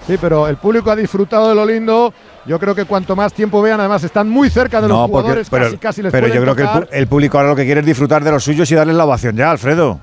Sí, 0.07 0.19
pero 0.21 0.47
el 0.49 0.57
público 0.57 0.91
ha 0.91 0.97
disfrutado 0.97 1.49
de 1.49 1.55
lo 1.55 1.65
lindo. 1.65 2.13
Yo 2.47 2.59
creo 2.59 2.75
que 2.75 2.85
cuanto 2.85 3.17
más 3.17 3.33
tiempo 3.33 3.63
vean, 3.63 3.81
además 3.81 4.05
están 4.05 4.29
muy 4.29 4.51
cerca 4.51 4.81
de 4.83 4.89
los 4.89 4.97
No, 4.99 5.09
porque- 5.09 5.23
jugadores, 5.23 5.49
pero, 5.51 5.65
casi, 5.65 5.77
casi 5.79 6.03
les 6.03 6.13
pero 6.13 6.29
yo 6.29 6.43
creo 6.43 6.55
que 6.55 6.63
el, 6.63 6.89
el 6.93 7.07
público 7.07 7.39
ahora 7.39 7.51
lo 7.51 7.57
que 7.57 7.65
quiere 7.65 7.81
es 7.81 7.87
disfrutar 7.87 8.23
de 8.23 8.31
los 8.31 8.45
suyos 8.45 8.71
y 8.71 8.75
darles 8.75 8.97
la 8.97 9.05
ovación 9.07 9.35
ya, 9.35 9.51
Alfredo. 9.51 9.99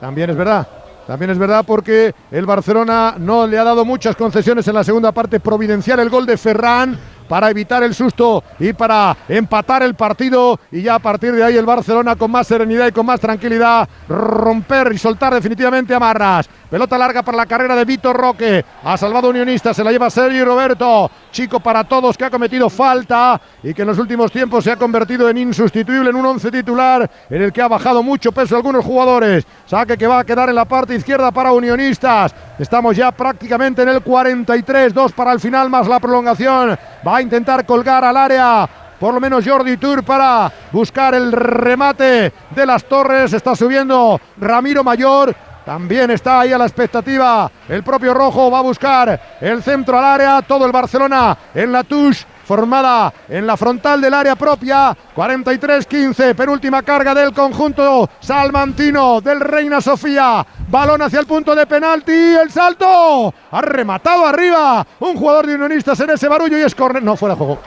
También 0.00 0.28
es 0.30 0.36
verdad. 0.36 0.66
También 1.06 1.30
es 1.30 1.38
verdad 1.38 1.64
porque 1.66 2.14
el 2.30 2.46
Barcelona 2.46 3.14
no 3.18 3.46
le 3.46 3.58
ha 3.58 3.64
dado 3.64 3.84
muchas 3.84 4.16
concesiones 4.16 4.66
en 4.68 4.74
la 4.74 4.84
segunda 4.84 5.12
parte. 5.12 5.38
Providencial 5.40 6.00
el 6.00 6.08
gol 6.08 6.24
de 6.24 6.38
Ferran 6.38 6.98
para 7.28 7.50
evitar 7.50 7.82
el 7.82 7.94
susto 7.94 8.42
y 8.58 8.72
para 8.72 9.14
empatar 9.28 9.82
el 9.82 9.94
partido. 9.94 10.58
Y 10.72 10.80
ya 10.82 10.94
a 10.94 10.98
partir 10.98 11.32
de 11.32 11.44
ahí 11.44 11.56
el 11.58 11.66
Barcelona 11.66 12.16
con 12.16 12.30
más 12.30 12.46
serenidad 12.46 12.86
y 12.86 12.92
con 12.92 13.04
más 13.04 13.20
tranquilidad 13.20 13.86
romper 14.08 14.92
y 14.94 14.98
soltar 14.98 15.34
definitivamente 15.34 15.94
a 15.94 16.00
Marras. 16.00 16.48
Pelota 16.74 16.98
larga 16.98 17.22
para 17.22 17.36
la 17.36 17.46
carrera 17.46 17.76
de 17.76 17.84
Vitor 17.84 18.16
Roque. 18.16 18.64
Ha 18.82 18.96
salvado 18.96 19.28
Unionista, 19.28 19.72
se 19.72 19.84
la 19.84 19.92
lleva 19.92 20.10
Sergio 20.10 20.44
Roberto. 20.44 21.08
Chico 21.30 21.60
para 21.60 21.84
todos 21.84 22.18
que 22.18 22.24
ha 22.24 22.30
cometido 22.30 22.68
falta 22.68 23.40
y 23.62 23.72
que 23.72 23.82
en 23.82 23.86
los 23.86 23.98
últimos 24.00 24.32
tiempos 24.32 24.64
se 24.64 24.72
ha 24.72 24.76
convertido 24.76 25.30
en 25.30 25.38
insustituible 25.38 26.10
en 26.10 26.16
un 26.16 26.26
once 26.26 26.50
titular 26.50 27.08
en 27.30 27.42
el 27.42 27.52
que 27.52 27.62
ha 27.62 27.68
bajado 27.68 28.02
mucho 28.02 28.32
peso 28.32 28.56
algunos 28.56 28.84
jugadores. 28.84 29.46
Saque 29.66 29.96
que 29.96 30.08
va 30.08 30.18
a 30.18 30.24
quedar 30.24 30.48
en 30.48 30.56
la 30.56 30.64
parte 30.64 30.96
izquierda 30.96 31.30
para 31.30 31.52
Unionistas. 31.52 32.34
Estamos 32.58 32.96
ya 32.96 33.12
prácticamente 33.12 33.82
en 33.82 33.90
el 33.90 34.00
43, 34.00 34.92
dos 34.92 35.12
para 35.12 35.30
el 35.30 35.38
final 35.38 35.70
más 35.70 35.86
la 35.86 36.00
prolongación. 36.00 36.76
Va 37.06 37.18
a 37.18 37.22
intentar 37.22 37.64
colgar 37.64 38.04
al 38.04 38.16
área 38.16 38.68
por 38.98 39.14
lo 39.14 39.20
menos 39.20 39.46
Jordi 39.46 39.76
Tour 39.76 40.02
para 40.02 40.52
buscar 40.72 41.14
el 41.14 41.30
remate 41.30 42.32
de 42.50 42.66
las 42.66 42.84
torres. 42.84 43.32
Está 43.32 43.54
subiendo 43.54 44.20
Ramiro 44.38 44.82
Mayor. 44.82 45.53
También 45.64 46.10
está 46.10 46.40
ahí 46.40 46.52
a 46.52 46.58
la 46.58 46.66
expectativa. 46.66 47.50
El 47.68 47.82
propio 47.82 48.12
Rojo 48.12 48.50
va 48.50 48.58
a 48.58 48.62
buscar 48.62 49.38
el 49.40 49.62
centro 49.62 49.98
al 49.98 50.04
área. 50.04 50.42
Todo 50.42 50.66
el 50.66 50.72
Barcelona 50.72 51.36
en 51.54 51.72
la 51.72 51.84
touche. 51.84 52.26
Formada 52.44 53.10
en 53.26 53.46
la 53.46 53.56
frontal 53.56 54.02
del 54.02 54.12
área 54.12 54.36
propia. 54.36 54.94
43-15. 55.16 56.34
Penúltima 56.34 56.82
carga 56.82 57.14
del 57.14 57.32
conjunto 57.32 58.10
salmantino 58.20 59.22
del 59.22 59.40
Reina 59.40 59.80
Sofía. 59.80 60.46
Balón 60.68 61.00
hacia 61.00 61.20
el 61.20 61.26
punto 61.26 61.54
de 61.54 61.66
penalti. 61.66 62.12
El 62.12 62.50
salto. 62.50 63.32
Ha 63.50 63.60
rematado 63.62 64.26
arriba. 64.26 64.86
Un 65.00 65.16
jugador 65.16 65.46
de 65.46 65.54
Unionistas 65.54 65.98
en 66.00 66.10
ese 66.10 66.28
barullo 66.28 66.58
y 66.58 66.62
es 66.62 66.74
córner. 66.74 67.02
No, 67.02 67.16
fuera 67.16 67.34
de 67.34 67.38
juego 67.38 67.58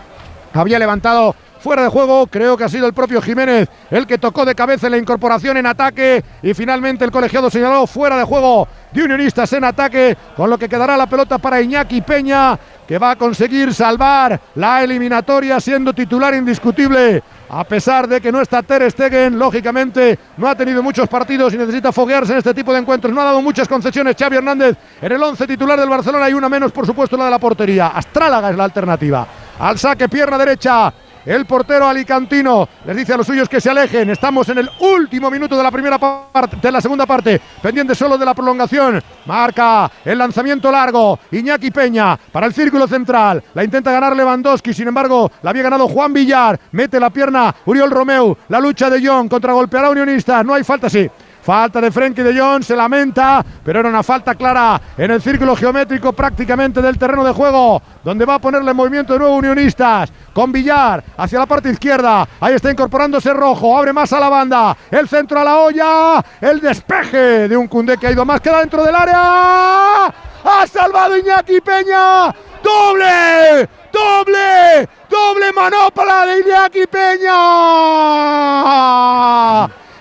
había 0.54 0.80
levantado 0.80 1.36
fuera 1.60 1.84
de 1.84 1.90
juego. 1.90 2.28
Creo 2.28 2.58
que 2.58 2.64
ha 2.64 2.70
sido 2.70 2.88
el 2.88 2.94
propio 2.94 3.22
Jiménez 3.22 3.70
el 3.90 4.06
que 4.06 4.18
tocó 4.18 4.46
de 4.46 4.56
cabeza 4.56 4.88
en 4.88 4.92
la 4.92 4.98
incorporación 4.98 5.58
en 5.58 5.66
ataque. 5.66 6.24
Y 6.42 6.54
finalmente 6.54 7.06
el 7.06 7.12
colegiado 7.12 7.50
señaló 7.50 7.88
fuera 7.88 8.18
de 8.18 8.24
juego 8.24 8.68
de 8.92 9.04
Unionistas 9.04 9.52
en 9.54 9.64
ataque. 9.64 10.18
Con 10.36 10.50
lo 10.50 10.58
que 10.58 10.70
quedará 10.70 10.98
la 10.98 11.08
pelota 11.08 11.38
para 11.38 11.62
Iñaki 11.62 12.02
Peña, 12.02 12.58
que 12.88 12.98
va 12.98 13.12
a 13.12 13.16
conseguir 13.16 13.74
salvar 13.74 14.40
la 14.56 14.84
eliminatoria 14.84 15.60
siendo 15.60 15.94
titular 15.94 16.34
indiscutible. 16.34 17.24
A 17.50 17.64
pesar 17.64 18.08
de 18.08 18.20
que 18.20 18.32
no 18.32 18.42
está 18.42 18.62
Ter 18.62 18.90
Stegen, 18.92 19.40
lógicamente 19.40 20.20
no 20.36 20.50
ha 20.50 20.56
tenido 20.56 20.84
muchos 20.84 21.08
partidos 21.08 21.54
y 21.54 21.58
necesita 21.58 21.94
foguearse 21.94 22.34
en 22.34 22.40
este 22.40 22.54
tipo 22.54 22.74
de 22.74 22.80
encuentros. 22.80 23.14
No 23.14 23.22
ha 23.22 23.26
dado 23.26 23.42
muchas 23.42 23.70
concesiones 23.70 24.18
Xavi 24.20 24.38
Hernández 24.38 24.76
en 25.02 25.12
el 25.12 25.24
11 25.24 25.48
titular 25.48 25.80
del 25.80 25.88
Barcelona 25.88 26.30
y 26.30 26.34
una 26.34 26.50
menos, 26.50 26.74
por 26.74 26.86
supuesto, 26.86 27.16
la 27.16 27.26
de 27.26 27.32
la 27.32 27.40
portería. 27.40 27.88
Astrálaga 27.88 28.50
es 28.50 28.58
la 28.58 28.66
alternativa. 28.66 29.28
Al 29.60 29.80
saque, 29.80 30.10
pierna 30.10 30.38
derecha. 30.38 30.94
El 31.28 31.46
portero 31.46 31.86
alicantino 31.86 32.70
les 32.86 32.96
dice 32.96 33.14
a 33.14 33.18
los 33.18 33.28
suyos 33.28 33.50
que 33.50 33.60
se 33.60 33.70
alejen. 33.70 34.10
Estamos 34.10 34.48
en 34.48 34.60
el 34.60 34.70
último 34.80 35.30
minuto 35.30 35.58
de 35.58 35.64
la 35.64 35.70
primera 35.70 35.98
parte, 35.98 36.56
de 36.62 36.72
la 36.72 36.80
segunda 36.80 37.06
parte, 37.06 37.42
pendiente 37.62 37.94
solo 37.96 38.18
de 38.18 38.26
la 38.26 38.34
prolongación. 38.34 39.04
Marca 39.26 39.92
el 40.06 40.18
lanzamiento 40.18 40.72
largo. 40.72 41.20
Iñaki 41.32 41.70
Peña 41.70 42.18
para 42.32 42.48
el 42.48 42.54
círculo 42.54 42.88
central. 42.88 43.44
La 43.54 43.66
intenta 43.66 43.92
ganar 43.92 44.16
Lewandowski, 44.16 44.74
sin 44.74 44.88
embargo, 44.88 45.30
la 45.42 45.50
había 45.50 45.64
ganado 45.64 45.90
Juan 45.90 46.14
Villar. 46.14 46.58
Mete 46.72 46.98
la 46.98 47.10
pierna 47.10 47.54
Uriol 47.66 47.92
Romeu. 47.92 48.38
La 48.48 48.62
lucha 48.62 48.90
de 48.90 49.06
John 49.06 49.28
contra 49.28 49.52
golpeará 49.52 49.90
Unionista. 49.90 50.42
No 50.46 50.54
hay 50.54 50.64
falta, 50.64 50.90
sí. 50.90 51.10
Falta 51.48 51.80
de 51.80 51.92
Frenkie 51.92 52.24
de 52.24 52.38
Jong, 52.38 52.62
se 52.62 52.76
lamenta, 52.76 53.42
pero 53.64 53.80
era 53.80 53.88
una 53.88 54.04
falta 54.04 54.36
clara 54.36 54.82
en 54.98 55.12
el 55.12 55.22
círculo 55.22 55.56
geométrico 55.56 56.12
prácticamente 56.12 56.82
del 56.82 56.98
terreno 56.98 57.24
de 57.24 57.32
juego, 57.32 57.82
donde 58.04 58.26
va 58.26 58.34
a 58.34 58.40
ponerle 58.40 58.72
en 58.72 58.76
movimiento 58.76 59.14
de 59.14 59.20
nuevo 59.20 59.38
Unionistas, 59.38 60.12
con 60.34 60.52
Villar 60.52 61.02
hacia 61.16 61.40
la 61.40 61.46
parte 61.46 61.70
izquierda, 61.70 62.28
ahí 62.42 62.56
está 62.56 62.70
incorporándose 62.70 63.32
Rojo, 63.34 63.78
abre 63.78 63.94
más 63.94 64.12
a 64.12 64.20
la 64.20 64.28
banda, 64.28 64.76
el 64.92 65.08
centro 65.08 65.40
a 65.40 65.46
la 65.46 65.60
olla, 65.60 66.22
el 66.42 66.60
despeje 66.60 67.48
de 67.48 67.56
un 67.56 67.70
Cundé 67.70 67.98
que 67.98 68.08
ha 68.08 68.12
ido 68.12 68.26
más, 68.26 68.42
queda 68.42 68.60
dentro 68.60 68.84
del 68.84 68.96
área, 68.96 70.08
ha 70.08 70.68
salvado 70.70 71.18
Iñaki 71.18 71.62
Peña, 71.62 72.36
doble, 72.62 73.70
¡Doble! 73.90 74.90
¡Doble 75.10 75.54
manopla 75.54 76.26
de 76.26 76.42
Iñaki 76.42 76.86
Peña! 76.88 77.38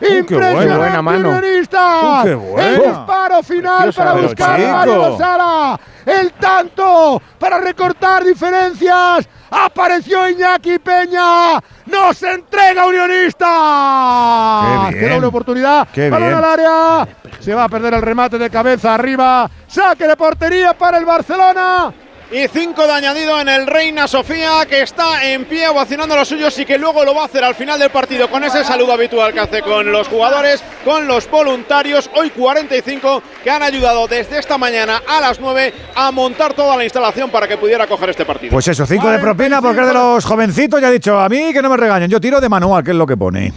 Impresionante, 0.00 0.76
buena 0.76 1.02
mano. 1.02 1.28
unionista. 1.31 2.20
qué 2.25 2.34
buena. 2.34 2.68
El 2.68 2.83
disparo 2.83 3.42
final 3.42 3.92
para 3.92 4.12
buscar 4.12 4.60
a. 4.60 4.73
Mario 4.73 4.97
Lozara. 4.97 5.81
El 6.05 6.33
tanto 6.33 7.23
para 7.39 7.58
recortar 7.58 8.25
diferencias. 8.25 9.28
Apareció 9.50 10.28
Iñaki 10.28 10.78
Peña. 10.78 11.58
Nos 11.86 12.23
entrega 12.23 12.86
Unionista. 12.86 14.89
Qué 14.91 14.99
bien. 14.99 15.10
doble 15.12 15.26
oportunidad. 15.28 15.89
Qué 15.92 16.10
Balón 16.10 16.28
bien. 16.28 16.39
al 16.39 16.44
área. 16.44 17.08
Se 17.41 17.55
va 17.55 17.65
a 17.65 17.68
perder 17.68 17.94
el 17.94 18.02
remate 18.02 18.39
de 18.39 18.50
cabeza 18.50 18.94
arriba. 18.94 19.49
Saque 19.66 20.07
de 20.07 20.16
portería 20.16 20.76
para 20.76 20.99
el 20.99 21.05
Barcelona. 21.05 21.92
Y 22.31 22.49
cinco 22.49 22.85
de 22.89 22.93
añadido 22.93 23.41
en 23.41 23.49
el 23.49 23.69
Reina 23.69 24.09
Sofía, 24.09 24.67
que 24.69 24.83
está 24.83 25.25
en 25.25 25.45
pie 25.45 25.69
ovacionando 25.69 26.17
los 26.17 26.27
suyos 26.27 26.59
y 26.59 26.65
que 26.65 26.77
luego 26.77 27.05
lo 27.05 27.15
va 27.15 27.23
a 27.23 27.25
hacer 27.27 27.45
al 27.45 27.55
final 27.55 27.79
del 27.79 27.91
partido 27.91 28.29
con 28.29 28.43
ese 28.43 28.65
saludo 28.65 28.93
habitual 28.95 29.33
que 29.33 29.39
hace 29.39 29.63
con 29.63 29.93
los 29.93 30.09
jugadores, 30.09 30.61
con 30.85 31.07
los 31.07 31.31
voluntarios. 31.31 32.11
Hoy 32.17 32.31
45 32.31 33.23
que 33.45 33.51
han 33.51 33.63
ayudado 33.63 34.09
desde 34.09 34.41
esta 34.41 34.59
mañana 34.59 35.03
a 35.07 35.21
las 35.21 35.39
9 35.39 35.73
a 35.95 36.11
montar 36.11 36.55
toda 36.55 36.77
la 36.77 36.83
instalación 36.83 37.31
para 37.31 37.47
que 37.47 37.59
pudiera 37.59 37.87
coger 37.87 38.11
este 38.11 38.25
partido. 38.25 38.51
Pues 38.51 38.67
eso, 38.67 38.85
cinco 38.87 39.09
de 39.09 39.21
propina 39.21 39.63
porque 39.63 39.83
es 39.83 39.87
de 39.87 39.95
los 39.95 40.25
jovencitos. 40.25 40.81
Ya 40.81 40.89
ha 40.89 40.91
dicho 40.91 41.21
a 41.21 41.29
mí 41.29 41.53
que 41.53 41.63
no 41.63 41.71
me 41.71 41.77
regañen. 41.77 42.11
Yo 42.11 42.21
tiro 42.21 42.41
de 42.41 42.49
manual, 42.49 42.83
que 42.83 42.91
es 42.91 42.97
lo 42.97 43.07
que 43.07 43.17
pone. 43.17 43.53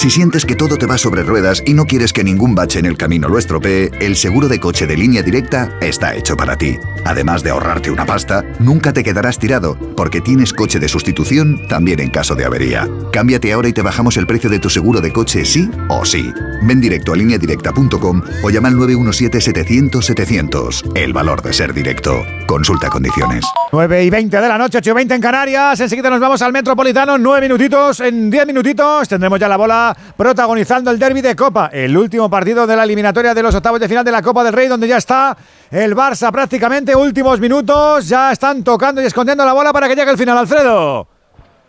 Si 0.00 0.08
sientes 0.08 0.46
que 0.46 0.56
todo 0.56 0.78
te 0.78 0.86
va 0.86 0.96
sobre 0.96 1.22
ruedas 1.22 1.62
y 1.66 1.74
no 1.74 1.84
quieres 1.84 2.14
que 2.14 2.24
ningún 2.24 2.54
bache 2.54 2.78
en 2.78 2.86
el 2.86 2.96
camino 2.96 3.28
lo 3.28 3.38
estropee, 3.38 3.90
el 4.00 4.16
seguro 4.16 4.48
de 4.48 4.58
coche 4.58 4.86
de 4.86 4.96
línea 4.96 5.22
directa 5.22 5.76
está 5.82 6.14
hecho 6.14 6.38
para 6.38 6.56
ti. 6.56 6.78
Además 7.04 7.42
de 7.42 7.50
ahorrarte 7.50 7.90
una 7.90 8.06
pasta, 8.06 8.42
nunca 8.58 8.94
te 8.94 9.04
quedarás 9.04 9.38
tirado, 9.38 9.76
porque 9.96 10.22
tienes 10.22 10.54
coche 10.54 10.78
de 10.78 10.88
sustitución 10.88 11.68
también 11.68 12.00
en 12.00 12.08
caso 12.08 12.34
de 12.34 12.46
avería. 12.46 12.88
Cámbiate 13.12 13.52
ahora 13.52 13.68
y 13.68 13.74
te 13.74 13.82
bajamos 13.82 14.16
el 14.16 14.26
precio 14.26 14.48
de 14.48 14.58
tu 14.58 14.70
seguro 14.70 15.02
de 15.02 15.12
coche 15.12 15.44
sí 15.44 15.70
o 15.88 16.06
sí. 16.06 16.32
Ven 16.62 16.80
directo 16.80 17.12
a 17.12 17.16
lineadirecta.com 17.16 18.22
o 18.42 18.50
llama 18.50 18.68
al 18.68 18.76
917-700-700. 18.76 20.96
El 20.96 21.12
valor 21.12 21.42
de 21.42 21.52
ser 21.52 21.74
directo. 21.74 22.24
Consulta 22.46 22.88
condiciones. 22.88 23.44
9 23.72 24.04
y 24.04 24.10
20 24.10 24.40
de 24.40 24.48
la 24.48 24.58
noche, 24.58 24.78
8 24.78 24.90
y 24.90 24.94
20 24.94 25.14
en 25.14 25.20
Canarias. 25.20 25.78
Enseguida 25.78 26.10
nos 26.10 26.20
vamos 26.20 26.42
al 26.42 26.52
Metropolitano. 26.52 27.18
9 27.18 27.42
minutitos. 27.42 28.00
En 28.00 28.30
10 28.30 28.46
minutitos 28.46 29.08
tendremos 29.08 29.38
ya 29.38 29.48
la 29.48 29.56
bola 29.56 29.69
protagonizando 30.16 30.90
el 30.90 30.98
derby 30.98 31.20
de 31.20 31.36
Copa. 31.36 31.70
El 31.72 31.96
último 31.96 32.28
partido 32.28 32.66
de 32.66 32.76
la 32.76 32.84
eliminatoria 32.84 33.34
de 33.34 33.42
los 33.42 33.54
octavos 33.54 33.80
de 33.80 33.88
final 33.88 34.04
de 34.04 34.12
la 34.12 34.22
Copa 34.22 34.44
del 34.44 34.52
Rey, 34.52 34.68
donde 34.68 34.88
ya 34.88 34.96
está 34.96 35.36
el 35.70 35.94
Barça 35.94 36.30
prácticamente. 36.32 36.94
Últimos 36.94 37.38
minutos. 37.40 38.08
Ya 38.08 38.32
están 38.32 38.64
tocando 38.64 39.00
y 39.02 39.06
escondiendo 39.06 39.44
la 39.44 39.52
bola 39.52 39.72
para 39.72 39.88
que 39.88 39.96
llegue 39.96 40.10
el 40.10 40.18
final, 40.18 40.38
Alfredo. 40.38 41.19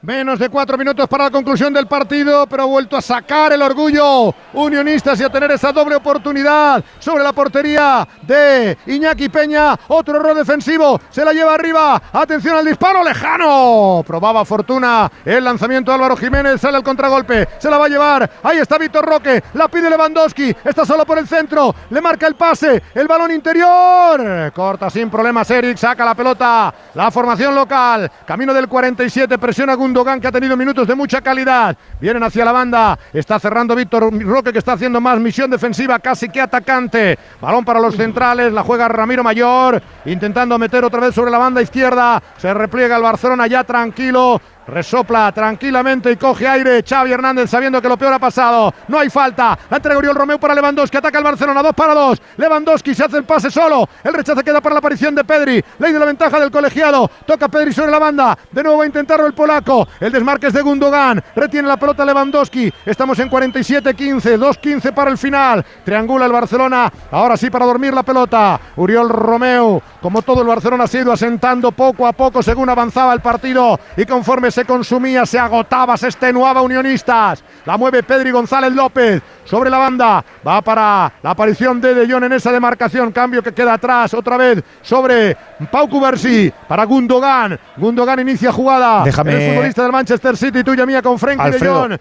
Menos 0.03 0.39
de 0.39 0.49
cuatro 0.49 0.79
minutos 0.79 1.07
para 1.07 1.25
la 1.25 1.29
conclusión 1.29 1.71
del 1.71 1.85
partido, 1.85 2.47
pero 2.47 2.63
ha 2.63 2.65
vuelto 2.65 2.97
a 2.97 3.03
sacar 3.03 3.53
el 3.53 3.61
orgullo 3.61 4.33
unionistas 4.51 5.19
y 5.19 5.23
a 5.23 5.29
tener 5.29 5.51
esa 5.51 5.71
doble 5.71 5.93
oportunidad 5.93 6.83
sobre 6.97 7.23
la 7.23 7.31
portería 7.31 8.07
de 8.23 8.79
Iñaki 8.87 9.29
Peña. 9.29 9.77
Otro 9.89 10.17
error 10.17 10.35
defensivo, 10.35 10.99
se 11.11 11.23
la 11.23 11.33
lleva 11.33 11.53
arriba. 11.53 12.01
Atención 12.13 12.57
al 12.57 12.65
disparo 12.65 13.03
lejano. 13.03 14.03
Probaba 14.03 14.43
fortuna 14.43 15.07
el 15.23 15.43
lanzamiento 15.43 15.91
de 15.91 15.95
Álvaro 15.95 16.17
Jiménez, 16.17 16.59
sale 16.59 16.79
el 16.79 16.83
contragolpe, 16.83 17.47
se 17.59 17.69
la 17.69 17.77
va 17.77 17.85
a 17.85 17.89
llevar. 17.89 18.27
Ahí 18.41 18.57
está 18.57 18.79
Víctor 18.79 19.05
Roque, 19.05 19.43
la 19.53 19.67
pide 19.67 19.87
Lewandowski, 19.87 20.55
está 20.63 20.83
solo 20.83 21.05
por 21.05 21.19
el 21.19 21.27
centro, 21.27 21.75
le 21.91 22.01
marca 22.01 22.25
el 22.25 22.33
pase, 22.33 22.81
el 22.95 23.07
balón 23.07 23.29
interior. 23.29 24.51
Corta 24.51 24.89
sin 24.89 25.11
problemas 25.11 25.51
Eric, 25.51 25.77
saca 25.77 26.03
la 26.03 26.15
pelota. 26.15 26.73
La 26.95 27.11
formación 27.11 27.53
local, 27.53 28.11
camino 28.25 28.51
del 28.51 28.67
47, 28.67 29.37
presiona 29.37 29.75
Gundogan 29.75 29.90
que 29.93 30.27
ha 30.27 30.31
tenido 30.31 30.55
minutos 30.55 30.87
de 30.87 30.95
mucha 30.95 31.21
calidad. 31.21 31.75
Vienen 31.99 32.23
hacia 32.23 32.45
la 32.45 32.51
banda, 32.51 32.97
está 33.13 33.39
cerrando 33.39 33.75
Víctor 33.75 34.09
Roque 34.23 34.53
que 34.53 34.59
está 34.59 34.73
haciendo 34.73 35.01
más 35.01 35.19
misión 35.19 35.51
defensiva 35.51 35.99
casi 35.99 36.29
que 36.29 36.39
atacante. 36.39 37.19
Balón 37.41 37.65
para 37.65 37.79
los 37.79 37.95
centrales, 37.95 38.53
la 38.53 38.63
juega 38.63 38.87
Ramiro 38.87 39.23
Mayor, 39.23 39.81
intentando 40.05 40.57
meter 40.57 40.83
otra 40.85 41.01
vez 41.01 41.13
sobre 41.13 41.29
la 41.29 41.37
banda 41.37 41.61
izquierda. 41.61 42.21
Se 42.37 42.53
repliega 42.53 42.95
el 42.95 43.03
Barcelona 43.03 43.47
ya 43.47 43.63
tranquilo. 43.63 44.41
Resopla 44.67 45.31
tranquilamente 45.31 46.11
y 46.11 46.17
coge 46.17 46.47
aire 46.47 46.83
Xavi 46.87 47.11
Hernández 47.11 47.49
sabiendo 47.49 47.81
que 47.81 47.89
lo 47.89 47.97
peor 47.97 48.13
ha 48.13 48.19
pasado. 48.19 48.73
No 48.87 48.99
hay 48.99 49.09
falta. 49.09 49.57
La 49.69 49.77
entrega 49.77 49.97
Oriol 49.97 50.15
Romeo 50.15 50.39
para 50.39 50.53
Lewandowski. 50.53 50.97
Ataca 50.97 51.17
el 51.17 51.23
Barcelona. 51.23 51.63
Dos 51.63 51.73
para 51.73 51.93
dos. 51.93 52.21
Lewandowski 52.37 52.93
se 52.93 53.03
hace 53.03 53.17
el 53.17 53.23
pase 53.23 53.49
solo. 53.49 53.87
El 54.03 54.13
rechazo 54.13 54.43
queda 54.43 54.61
para 54.61 54.75
la 54.75 54.79
aparición 54.79 55.15
de 55.15 55.23
Pedri. 55.23 55.63
Ley 55.79 55.91
de 55.91 55.99
la 55.99 56.05
ventaja 56.05 56.39
del 56.39 56.51
colegiado. 56.51 57.09
Toca 57.25 57.47
Pedri 57.47 57.73
sobre 57.73 57.91
la 57.91 57.99
banda. 57.99 58.37
De 58.51 58.61
nuevo 58.61 58.77
va 58.79 58.83
a 58.83 58.87
intentarlo 58.87 59.25
el 59.25 59.33
polaco. 59.33 59.87
El 59.99 60.11
desmarque 60.11 60.47
es 60.47 60.53
de 60.53 60.61
Gundogan. 60.61 61.23
Retiene 61.35 61.67
la 61.67 61.77
pelota 61.77 62.05
Lewandowski. 62.05 62.71
Estamos 62.85 63.17
en 63.19 63.29
47-15. 63.29 64.37
2-15 64.37 64.93
para 64.93 65.09
el 65.09 65.17
final. 65.17 65.65
Triangula 65.83 66.25
el 66.25 66.31
Barcelona. 66.31 66.91
Ahora 67.11 67.35
sí 67.35 67.49
para 67.49 67.65
dormir 67.65 67.93
la 67.93 68.03
pelota. 68.03 68.59
Uriol 68.75 69.09
Romeo. 69.09 69.81
Como 70.01 70.21
todo 70.21 70.41
el 70.41 70.47
Barcelona 70.47 70.85
ha 70.91 70.97
ido 70.97 71.11
asentando 71.11 71.71
poco 71.71 72.05
a 72.05 72.13
poco 72.13 72.43
según 72.43 72.69
avanzaba 72.69 73.13
el 73.13 73.21
partido. 73.21 73.79
Y 73.97 74.05
conforme 74.05 74.50
se 74.51 74.65
consumía, 74.65 75.25
se 75.25 75.39
agotaba, 75.39 75.97
se 75.97 76.07
extenuaba 76.07 76.61
Unionistas. 76.61 77.43
La 77.65 77.77
mueve 77.77 78.03
Pedri 78.03 78.31
González 78.31 78.73
López 78.73 79.21
sobre 79.45 79.69
la 79.69 79.77
banda. 79.77 80.23
Va 80.45 80.61
para 80.61 81.11
la 81.23 81.29
aparición 81.31 81.79
de 81.81 81.93
De 81.93 82.11
Jong 82.11 82.23
en 82.25 82.33
esa 82.33 82.51
demarcación. 82.51 83.11
Cambio 83.11 83.41
que 83.41 83.53
queda 83.53 83.73
atrás 83.73 84.13
otra 84.13 84.37
vez 84.37 84.63
sobre 84.81 85.35
Pau 85.71 85.87
Cubarsí 85.89 86.51
para 86.67 86.83
Gundogan. 86.85 87.59
Gundogan 87.77 88.19
inicia 88.19 88.51
jugada. 88.51 89.03
Déjame- 89.03 89.33
El 89.33 89.49
futbolista 89.53 89.83
del 89.83 89.91
Manchester 89.91 90.37
City, 90.37 90.63
tuya 90.63 90.85
mía 90.85 91.01
con 91.01 91.17
Frenkie 91.17 91.43
De 91.51 91.59
Jong. 91.89 91.99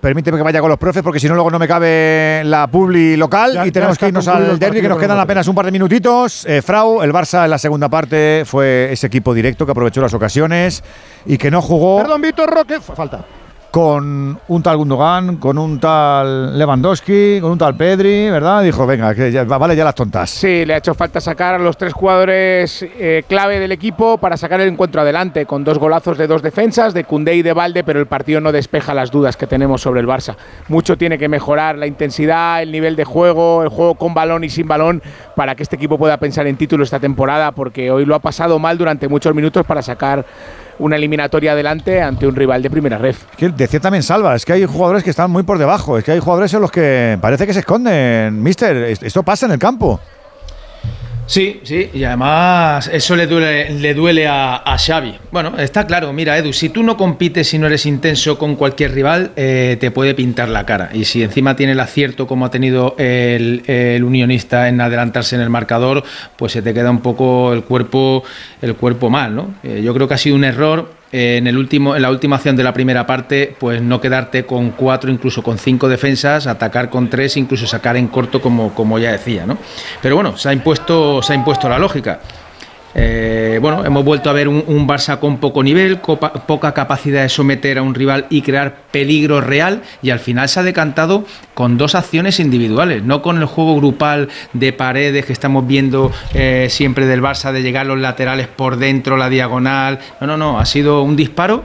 Permíteme 0.00 0.38
que 0.38 0.42
vaya 0.42 0.60
con 0.60 0.70
los 0.70 0.78
profes 0.78 1.02
porque 1.02 1.20
si 1.20 1.28
no 1.28 1.34
luego 1.34 1.50
no 1.50 1.58
me 1.58 1.68
cabe 1.68 2.42
la 2.44 2.66
publi 2.68 3.16
local 3.18 3.52
Ya- 3.52 3.66
y 3.66 3.70
tenemos 3.70 3.98
que 3.98 4.08
irnos 4.08 4.26
al 4.28 4.58
derby 4.58 4.80
que 4.80 4.88
nos 4.88 4.98
quedan 4.98 5.18
apenas 5.18 5.46
un 5.46 5.54
par 5.54 5.66
de 5.66 5.72
minutitos. 5.72 6.46
Eh, 6.46 6.62
Frau, 6.62 7.02
el 7.02 7.12
Barça 7.12 7.44
en 7.44 7.50
la 7.50 7.58
segunda 7.58 7.88
parte 7.90 8.44
fue 8.46 8.88
ese 8.92 9.06
equipo 9.08 9.34
directo 9.34 9.66
que 9.66 9.72
aprovechó 9.72 10.00
las 10.00 10.14
ocasiones 10.14 10.82
y 11.26 11.36
que 11.36 11.50
no 11.50 11.60
jugó 11.60 11.98
Perdón, 11.98 12.22
Víctor 12.22 12.48
Roque. 12.50 12.80
Falta. 12.80 13.24
Con 13.70 14.38
un 14.48 14.62
tal 14.62 14.76
Gundogan, 14.76 15.36
con 15.36 15.56
un 15.56 15.78
tal 15.78 16.58
Lewandowski, 16.58 17.38
con 17.40 17.52
un 17.52 17.58
tal 17.58 17.76
Pedri, 17.76 18.28
¿verdad? 18.30 18.62
Dijo, 18.62 18.86
venga, 18.86 19.14
que 19.14 19.30
ya, 19.30 19.44
vale 19.44 19.76
ya 19.76 19.84
las 19.84 19.94
tontas. 19.94 20.30
Sí, 20.30 20.64
le 20.64 20.74
ha 20.74 20.78
hecho 20.78 20.94
falta 20.94 21.20
sacar 21.20 21.54
a 21.54 21.58
los 21.58 21.76
tres 21.76 21.92
jugadores 21.92 22.82
eh, 22.82 23.22
clave 23.28 23.60
del 23.60 23.72
equipo 23.72 24.18
para 24.18 24.36
sacar 24.36 24.60
el 24.60 24.68
encuentro 24.68 25.00
adelante, 25.00 25.46
con 25.46 25.62
dos 25.62 25.78
golazos 25.78 26.18
de 26.18 26.26
dos 26.26 26.42
defensas, 26.42 26.94
de 26.94 27.04
Cundé 27.04 27.36
y 27.36 27.42
de 27.42 27.52
Valde, 27.52 27.84
pero 27.84 28.00
el 28.00 28.06
partido 28.06 28.40
no 28.40 28.50
despeja 28.50 28.92
las 28.92 29.10
dudas 29.10 29.36
que 29.36 29.46
tenemos 29.46 29.82
sobre 29.82 30.00
el 30.00 30.06
Barça. 30.06 30.36
Mucho 30.68 30.98
tiene 30.98 31.18
que 31.18 31.28
mejorar 31.28 31.78
la 31.78 31.86
intensidad, 31.86 32.62
el 32.62 32.72
nivel 32.72 32.96
de 32.96 33.04
juego, 33.04 33.62
el 33.62 33.68
juego 33.68 33.94
con 33.94 34.14
balón 34.14 34.42
y 34.42 34.48
sin 34.48 34.66
balón, 34.66 35.02
para 35.36 35.54
que 35.54 35.62
este 35.62 35.76
equipo 35.76 35.96
pueda 35.96 36.16
pensar 36.16 36.46
en 36.46 36.56
título 36.56 36.82
esta 36.82 36.98
temporada, 36.98 37.52
porque 37.52 37.90
hoy 37.90 38.04
lo 38.04 38.14
ha 38.14 38.20
pasado 38.20 38.58
mal 38.58 38.76
durante 38.76 39.08
muchos 39.08 39.34
minutos 39.34 39.64
para 39.64 39.82
sacar 39.82 40.24
una 40.80 40.96
eliminatoria 40.96 41.52
adelante 41.52 42.02
ante 42.02 42.26
un 42.26 42.34
rival 42.34 42.62
de 42.62 42.70
primera 42.70 42.98
ref. 42.98 43.24
Que 43.36 43.48
decía 43.50 43.78
también 43.80 44.02
Salva, 44.02 44.34
es 44.34 44.44
que 44.44 44.54
hay 44.54 44.64
jugadores 44.64 45.04
que 45.04 45.10
están 45.10 45.30
muy 45.30 45.44
por 45.44 45.58
debajo, 45.58 45.96
es 45.98 46.04
que 46.04 46.10
hay 46.12 46.18
jugadores 46.18 46.52
en 46.54 46.60
los 46.60 46.70
que 46.72 47.16
parece 47.20 47.46
que 47.46 47.52
se 47.54 47.60
esconden. 47.60 48.42
Mister, 48.42 48.76
es- 48.76 49.02
esto 49.02 49.22
pasa 49.22 49.46
en 49.46 49.52
el 49.52 49.58
campo. 49.58 50.00
Sí, 51.30 51.60
sí, 51.62 51.88
y 51.94 52.02
además 52.02 52.90
eso 52.92 53.14
le 53.14 53.28
duele, 53.28 53.70
le 53.70 53.94
duele 53.94 54.26
a, 54.26 54.76
Xavi. 54.76 55.14
Bueno, 55.30 55.56
está 55.58 55.86
claro, 55.86 56.12
mira 56.12 56.36
Edu, 56.36 56.52
si 56.52 56.70
tú 56.70 56.82
no 56.82 56.96
compites 56.96 57.54
y 57.54 57.58
no 57.60 57.68
eres 57.68 57.86
intenso 57.86 58.36
con 58.36 58.56
cualquier 58.56 58.92
rival, 58.92 59.30
eh, 59.36 59.76
te 59.78 59.92
puede 59.92 60.14
pintar 60.14 60.48
la 60.48 60.66
cara. 60.66 60.90
Y 60.92 61.04
si 61.04 61.22
encima 61.22 61.54
tiene 61.54 61.74
el 61.74 61.78
acierto 61.78 62.26
como 62.26 62.46
ha 62.46 62.50
tenido 62.50 62.96
el, 62.98 63.62
el 63.68 64.02
unionista 64.02 64.68
en 64.68 64.80
adelantarse 64.80 65.36
en 65.36 65.42
el 65.42 65.50
marcador, 65.50 66.02
pues 66.34 66.50
se 66.50 66.62
te 66.62 66.74
queda 66.74 66.90
un 66.90 67.00
poco 67.00 67.52
el 67.52 67.62
cuerpo, 67.62 68.24
el 68.60 68.74
cuerpo 68.74 69.08
mal, 69.08 69.32
¿no? 69.32 69.54
Eh, 69.62 69.82
yo 69.84 69.94
creo 69.94 70.08
que 70.08 70.14
ha 70.14 70.18
sido 70.18 70.34
un 70.34 70.42
error 70.42 70.99
en, 71.12 71.46
el 71.46 71.58
último, 71.58 71.96
en 71.96 72.02
la 72.02 72.10
última 72.10 72.36
acción 72.36 72.56
de 72.56 72.62
la 72.62 72.72
primera 72.72 73.06
parte, 73.06 73.54
pues 73.58 73.82
no 73.82 74.00
quedarte 74.00 74.46
con 74.46 74.70
cuatro, 74.70 75.10
incluso 75.10 75.42
con 75.42 75.58
cinco 75.58 75.88
defensas, 75.88 76.46
atacar 76.46 76.90
con 76.90 77.10
tres, 77.10 77.36
incluso 77.36 77.66
sacar 77.66 77.96
en 77.96 78.08
corto, 78.08 78.40
como, 78.40 78.74
como 78.74 78.98
ya 78.98 79.12
decía, 79.12 79.46
¿no? 79.46 79.58
Pero 80.02 80.14
bueno, 80.14 80.36
se 80.36 80.48
ha 80.48 80.52
impuesto, 80.52 81.22
se 81.22 81.32
ha 81.32 81.36
impuesto 81.36 81.68
la 81.68 81.78
lógica. 81.78 82.20
Eh, 82.94 83.58
bueno, 83.62 83.84
hemos 83.84 84.04
vuelto 84.04 84.30
a 84.30 84.32
ver 84.32 84.48
un, 84.48 84.86
Barça 84.86 85.20
con 85.20 85.38
poco 85.38 85.62
nivel, 85.62 85.98
poca 85.98 86.72
capacidad 86.72 87.22
de 87.22 87.28
someter 87.28 87.78
a 87.78 87.82
un 87.82 87.94
rival 87.94 88.26
y 88.30 88.42
crear 88.42 88.82
peligro 88.90 89.40
real, 89.40 89.82
y 90.02 90.10
al 90.10 90.18
final 90.18 90.48
se 90.48 90.60
ha 90.60 90.62
decantado 90.62 91.24
con 91.54 91.78
dos 91.78 91.94
acciones 91.94 92.40
individuales, 92.40 93.04
no 93.04 93.22
con 93.22 93.38
el 93.38 93.44
juego 93.44 93.76
grupal 93.76 94.28
de 94.52 94.72
paredes 94.72 95.26
que 95.26 95.32
estamos 95.32 95.66
viendo 95.66 96.10
eh, 96.34 96.66
siempre 96.70 97.06
del 97.06 97.22
Barça, 97.22 97.52
de 97.52 97.62
llegar 97.62 97.86
los 97.86 97.98
laterales 97.98 98.48
por 98.48 98.76
dentro, 98.76 99.16
la 99.16 99.28
diagonal. 99.28 100.00
No, 100.20 100.26
no, 100.26 100.36
no, 100.36 100.58
ha 100.58 100.66
sido 100.66 101.02
un 101.02 101.14
disparo 101.14 101.62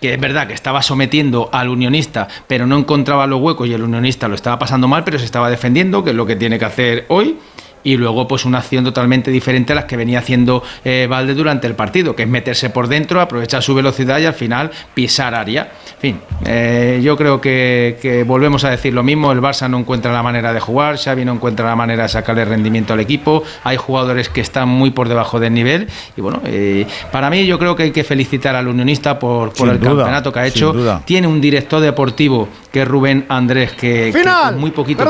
que 0.00 0.14
es 0.14 0.20
verdad 0.20 0.46
que 0.46 0.54
estaba 0.54 0.82
sometiendo 0.82 1.48
al 1.52 1.68
unionista, 1.68 2.28
pero 2.46 2.66
no 2.66 2.78
encontraba 2.78 3.26
los 3.26 3.40
huecos 3.40 3.66
y 3.68 3.74
el 3.74 3.82
unionista 3.82 4.28
lo 4.28 4.36
estaba 4.36 4.58
pasando 4.58 4.86
mal, 4.86 5.02
pero 5.02 5.18
se 5.18 5.24
estaba 5.24 5.50
defendiendo, 5.50 6.04
que 6.04 6.10
es 6.10 6.16
lo 6.16 6.26
que 6.26 6.36
tiene 6.36 6.58
que 6.58 6.64
hacer 6.64 7.04
hoy. 7.08 7.36
Y 7.84 7.96
luego 7.96 8.26
pues 8.28 8.44
una 8.44 8.58
acción 8.58 8.84
totalmente 8.84 9.30
diferente 9.30 9.72
a 9.72 9.76
las 9.76 9.84
que 9.84 9.96
venía 9.96 10.18
haciendo 10.18 10.62
eh, 10.84 11.06
Valde 11.08 11.34
durante 11.34 11.66
el 11.66 11.74
partido, 11.74 12.14
que 12.14 12.24
es 12.24 12.28
meterse 12.28 12.70
por 12.70 12.88
dentro, 12.88 13.20
aprovechar 13.20 13.62
su 13.62 13.74
velocidad 13.74 14.18
y 14.18 14.26
al 14.26 14.34
final 14.34 14.70
pisar 14.94 15.34
área. 15.34 15.70
En 15.94 16.00
fin, 16.00 16.20
eh, 16.44 17.00
yo 17.02 17.16
creo 17.16 17.40
que, 17.40 18.24
volvemos 18.26 18.64
a 18.64 18.70
decir 18.70 18.92
lo 18.94 19.02
mismo, 19.02 19.32
el 19.32 19.40
Barça 19.40 19.68
no 19.68 19.78
encuentra 19.78 20.12
la 20.12 20.22
manera 20.22 20.52
de 20.52 20.60
jugar, 20.60 20.98
Xavi 20.98 21.24
no 21.24 21.32
encuentra 21.32 21.66
la 21.66 21.76
manera 21.76 22.04
de 22.04 22.08
sacarle 22.08 22.44
rendimiento 22.44 22.92
al 22.92 23.00
equipo, 23.00 23.42
hay 23.64 23.76
jugadores 23.76 24.28
que 24.28 24.40
están 24.40 24.68
muy 24.68 24.90
por 24.90 25.08
debajo 25.08 25.40
del 25.40 25.54
nivel 25.54 25.88
y 26.16 26.20
bueno, 26.20 26.40
eh, 26.44 26.86
para 27.12 27.30
mí 27.30 27.46
yo 27.46 27.58
creo 27.58 27.76
que 27.76 27.84
hay 27.84 27.90
que 27.90 28.04
felicitar 28.04 28.54
al 28.54 28.68
unionista 28.68 29.18
por, 29.18 29.52
el 29.58 29.80
campeonato 29.80 30.32
que 30.32 30.40
ha 30.40 30.46
hecho. 30.46 31.02
Tiene 31.04 31.26
un 31.26 31.40
director 31.40 31.80
deportivo 31.80 32.48
que 32.72 32.82
es 32.82 32.88
Rubén 32.88 33.24
Andrés, 33.28 33.72
que, 33.72 34.12
muy 34.56 34.70
poquito 34.70 35.04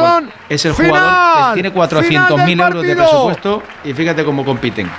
es 0.49 0.65
el 0.65 0.73
jugador 0.73 1.55
que 1.55 1.63
tiene 1.63 1.75
400.000 1.75 2.58
euros 2.61 2.83
de 2.83 2.97
presupuesto 2.97 3.63
y 3.85 3.93
fíjate 3.93 4.25
cómo 4.25 4.45
compiten. 4.45 4.91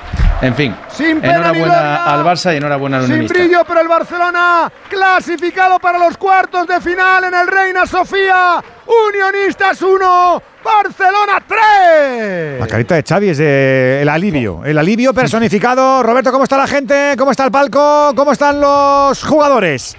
En 0.42 0.56
fin, 0.56 0.74
enhorabuena 0.98 2.06
al 2.06 2.24
Barça 2.24 2.54
y 2.54 2.58
enhorabuena 2.58 2.98
al 2.98 3.04
Unionista. 3.04 3.34
Sin 3.34 3.44
brillo, 3.44 3.64
pero 3.68 3.82
el 3.82 3.90
Barcelona 3.90 4.72
clasificado 4.90 5.80
para 5.80 6.00
los 6.00 6.16
cuartos 6.18 6.66
de 6.66 6.80
final 6.80 7.26
en 7.26 7.34
el 7.34 7.48
Reina 7.48 7.86
Sofía. 7.86 8.64
Unionistas 8.86 9.82
1, 9.82 10.44
Barcelona 10.64 11.44
3. 11.46 12.60
La 12.60 12.68
carita 12.68 12.96
de 12.96 13.04
Xavi 13.04 13.30
es 13.30 13.40
el 13.40 14.08
alivio, 14.08 14.64
el 14.64 14.78
alivio 14.78 15.14
personificado. 15.14 16.02
Roberto, 16.04 16.32
¿cómo 16.32 16.46
está 16.46 16.58
la 16.58 16.68
gente? 16.68 17.16
¿Cómo 17.18 17.32
está 17.32 17.44
el 17.44 17.52
palco? 17.52 18.14
¿Cómo 18.16 18.32
están 18.32 18.62
los 18.62 19.22
jugadores? 19.24 19.98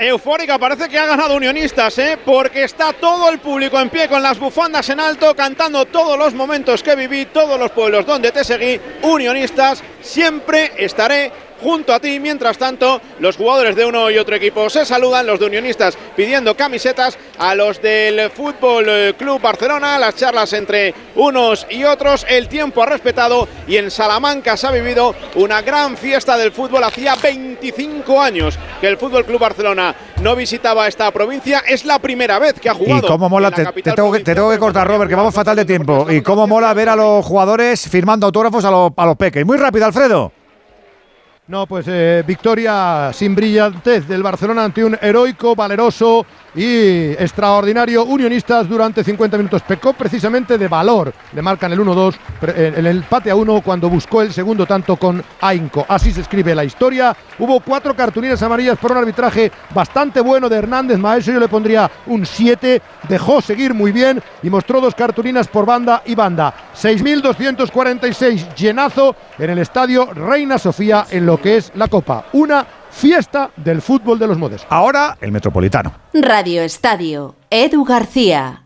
Eufórica. 0.00 0.58
Parece 0.58 0.88
que 0.88 0.98
ha 0.98 1.06
ganado 1.06 1.36
Unionistas, 1.36 1.98
¿eh? 1.98 2.18
porque 2.24 2.64
está 2.64 2.92
todo 2.92 3.28
el 3.28 3.38
público 3.38 3.78
en 3.78 3.90
pie 3.90 4.08
con 4.08 4.22
las 4.22 4.38
bufandas 4.38 4.88
en 4.88 4.98
alto, 4.98 5.34
cantando 5.36 5.84
todos 5.84 6.18
los 6.18 6.34
momentos 6.34 6.82
que 6.82 6.96
viví, 6.96 7.26
todos 7.26 7.58
los 7.58 7.70
pueblos 7.70 8.06
donde 8.06 8.32
te 8.32 8.42
seguí. 8.42 8.80
Unionistas, 9.02 9.82
siempre 10.00 10.72
estaré 10.78 11.32
junto 11.60 11.92
a 11.92 12.00
ti. 12.00 12.18
Mientras 12.20 12.58
tanto, 12.58 13.00
los 13.18 13.36
jugadores 13.36 13.76
de 13.76 13.84
uno 13.84 14.10
y 14.10 14.18
otro 14.18 14.34
equipo 14.36 14.68
se 14.70 14.84
saludan, 14.84 15.26
los 15.26 15.38
de 15.38 15.46
Unionistas 15.46 15.96
pidiendo 16.16 16.56
camisetas 16.56 17.18
a 17.38 17.54
los 17.54 17.80
del 17.80 18.30
Fútbol 18.30 18.86
eh, 18.88 19.14
Club 19.16 19.40
Barcelona, 19.40 19.98
las 19.98 20.16
charlas 20.16 20.52
entre 20.52 20.94
unos 21.16 21.66
y 21.70 21.84
otros, 21.84 22.26
el 22.28 22.48
tiempo 22.48 22.82
ha 22.82 22.86
respetado 22.86 23.48
y 23.66 23.76
en 23.76 23.90
Salamanca 23.90 24.56
se 24.56 24.66
ha 24.66 24.70
vivido 24.70 25.14
una 25.34 25.62
gran 25.62 25.96
fiesta 25.96 26.36
del 26.36 26.52
fútbol. 26.52 26.84
Hacía 26.84 27.16
25 27.16 28.20
años 28.20 28.58
que 28.80 28.88
el 28.88 28.96
Fútbol 28.96 29.24
Club 29.24 29.40
Barcelona 29.40 29.94
no 30.22 30.36
visitaba 30.36 30.86
esta 30.86 31.10
provincia, 31.10 31.62
es 31.66 31.84
la 31.84 31.98
primera 31.98 32.38
vez 32.38 32.54
que 32.60 32.68
ha 32.68 32.74
jugado. 32.74 33.06
Y 33.06 33.10
cómo 33.10 33.28
mola, 33.28 33.50
te, 33.50 33.64
tengo 33.64 34.12
que, 34.12 34.20
te, 34.20 34.34
tengo 34.34 34.50
que, 34.50 34.58
cortar, 34.58 34.86
Robert, 34.86 35.08
que 35.08 35.14
vamos 35.14 35.34
fatal 35.34 35.56
de 35.56 35.64
tiempo. 35.64 36.10
Y 36.10 36.20
cómo 36.22 36.46
mola 36.46 36.72
ver 36.74 36.90
a 36.90 36.96
los 36.96 37.24
jugadores 37.24 37.88
firmando 37.88 38.26
autógrafos 38.26 38.64
a, 38.64 38.70
los, 38.70 38.92
a 38.96 39.06
los 39.06 39.16
peques. 39.16 39.44
Muy 39.46 39.56
rápido, 39.56 39.86
Alfredo. 39.90 40.32
No, 41.50 41.66
pues 41.66 41.84
eh, 41.88 42.22
victoria 42.24 43.10
sin 43.12 43.34
brillantez 43.34 44.06
del 44.06 44.22
Barcelona 44.22 44.62
ante 44.62 44.84
un 44.84 44.96
heroico, 45.02 45.56
valeroso 45.56 46.24
y 46.54 47.10
extraordinario 47.10 48.04
Unionistas 48.04 48.68
durante 48.68 49.02
50 49.02 49.36
minutos. 49.36 49.62
Pecó 49.62 49.92
precisamente 49.92 50.56
de 50.56 50.68
valor. 50.68 51.12
Le 51.32 51.42
marcan 51.42 51.72
el 51.72 51.80
1-2 51.80 52.14
eh, 52.42 52.74
el 52.76 52.86
empate 52.86 53.32
a 53.32 53.34
1 53.34 53.62
cuando 53.62 53.88
buscó 53.88 54.22
el 54.22 54.32
segundo 54.32 54.64
tanto 54.64 54.94
con 54.94 55.20
Ainco. 55.40 55.84
Así 55.88 56.12
se 56.12 56.20
escribe 56.20 56.54
la 56.54 56.62
historia. 56.62 57.16
Hubo 57.40 57.58
cuatro 57.58 57.96
cartulinas 57.96 58.40
amarillas 58.44 58.78
por 58.78 58.92
un 58.92 58.98
arbitraje 58.98 59.50
bastante 59.74 60.20
bueno 60.20 60.48
de 60.48 60.56
Hernández 60.56 60.98
Maestro. 60.98 61.34
Yo 61.34 61.40
le 61.40 61.48
pondría 61.48 61.90
un 62.06 62.26
7. 62.26 62.80
Dejó 63.08 63.40
seguir 63.40 63.74
muy 63.74 63.90
bien 63.90 64.22
y 64.44 64.50
mostró 64.50 64.80
dos 64.80 64.94
cartulinas 64.94 65.48
por 65.48 65.66
banda 65.66 66.02
y 66.06 66.14
banda. 66.14 66.54
6.246 66.80 68.54
llenazo 68.54 69.16
en 69.36 69.50
el 69.50 69.58
estadio 69.58 70.06
Reina 70.14 70.56
Sofía 70.56 71.06
en 71.10 71.26
lo 71.26 71.39
que 71.42 71.56
es 71.56 71.72
la 71.74 71.88
Copa. 71.88 72.26
Una 72.32 72.66
fiesta 72.90 73.50
del 73.56 73.82
fútbol 73.82 74.18
de 74.18 74.26
los 74.26 74.38
modes. 74.38 74.66
Ahora 74.68 75.16
el 75.20 75.32
Metropolitano. 75.32 75.92
Radio 76.12 76.62
Estadio, 76.62 77.36
Edu 77.50 77.84
García. 77.84 78.64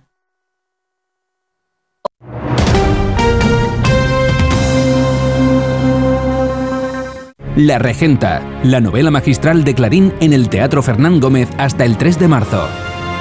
La 7.56 7.78
Regenta, 7.78 8.42
la 8.64 8.80
novela 8.80 9.12
magistral 9.12 9.62
de 9.62 9.76
Clarín 9.76 10.12
en 10.20 10.32
el 10.32 10.48
Teatro 10.48 10.82
Fernán 10.82 11.20
Gómez 11.20 11.48
hasta 11.56 11.84
el 11.84 11.96
3 11.96 12.18
de 12.18 12.26
marzo. 12.26 12.68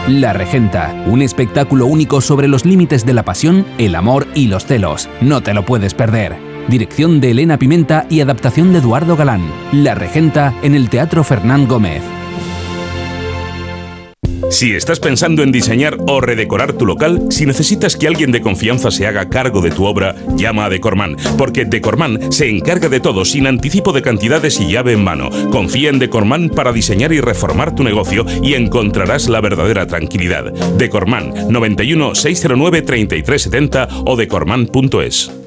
La 0.07 0.33
Regenta, 0.33 0.91
un 1.05 1.21
espectáculo 1.21 1.85
único 1.85 2.19
sobre 2.19 2.47
los 2.47 2.65
límites 2.65 3.05
de 3.05 3.13
la 3.13 3.23
pasión, 3.23 3.63
el 3.77 3.93
amor 3.93 4.25
y 4.33 4.47
los 4.47 4.65
celos. 4.65 5.07
No 5.21 5.41
te 5.41 5.53
lo 5.53 5.65
puedes 5.65 5.93
perder. 5.93 6.52
Dirección 6.67 7.19
de 7.19 7.31
Elena 7.31 7.59
Pimenta 7.59 8.05
y 8.09 8.21
adaptación 8.21 8.71
de 8.71 8.79
Eduardo 8.79 9.17
Galán. 9.17 9.41
La 9.71 9.95
Regenta 9.95 10.53
en 10.61 10.75
el 10.75 10.89
Teatro 10.89 11.23
Fernán 11.23 11.67
Gómez. 11.67 12.01
Si 14.49 14.75
estás 14.75 14.99
pensando 14.99 15.41
en 15.41 15.51
diseñar 15.51 15.97
o 16.07 16.21
redecorar 16.21 16.73
tu 16.73 16.85
local, 16.85 17.23
si 17.29 17.45
necesitas 17.45 17.97
que 17.97 18.07
alguien 18.07 18.31
de 18.31 18.41
confianza 18.41 18.91
se 18.91 19.07
haga 19.07 19.29
cargo 19.29 19.61
de 19.61 19.71
tu 19.71 19.85
obra, 19.85 20.15
llama 20.35 20.65
a 20.65 20.69
Decorman, 20.69 21.17
porque 21.37 21.65
Decorman 21.65 22.31
se 22.31 22.49
encarga 22.49 22.87
de 22.87 22.99
todo 22.99 23.25
sin 23.25 23.47
anticipo 23.47 23.93
de 23.93 24.01
cantidades 24.01 24.59
y 24.59 24.71
llave 24.71 24.93
en 24.93 25.03
mano. 25.03 25.29
Confía 25.49 25.89
en 25.89 25.99
Decorman 25.99 26.49
para 26.49 26.71
diseñar 26.71 27.11
y 27.13 27.19
reformar 27.19 27.73
tu 27.73 27.83
negocio 27.83 28.25
y 28.41 28.53
encontrarás 28.53 29.27
la 29.27 29.41
verdadera 29.41 29.87
tranquilidad. 29.87 30.53
Decorman 30.77 31.51
91 31.51 32.13
609 32.13 32.81
3370 32.83 33.87
o 34.05 34.15
decorman.es. 34.15 35.42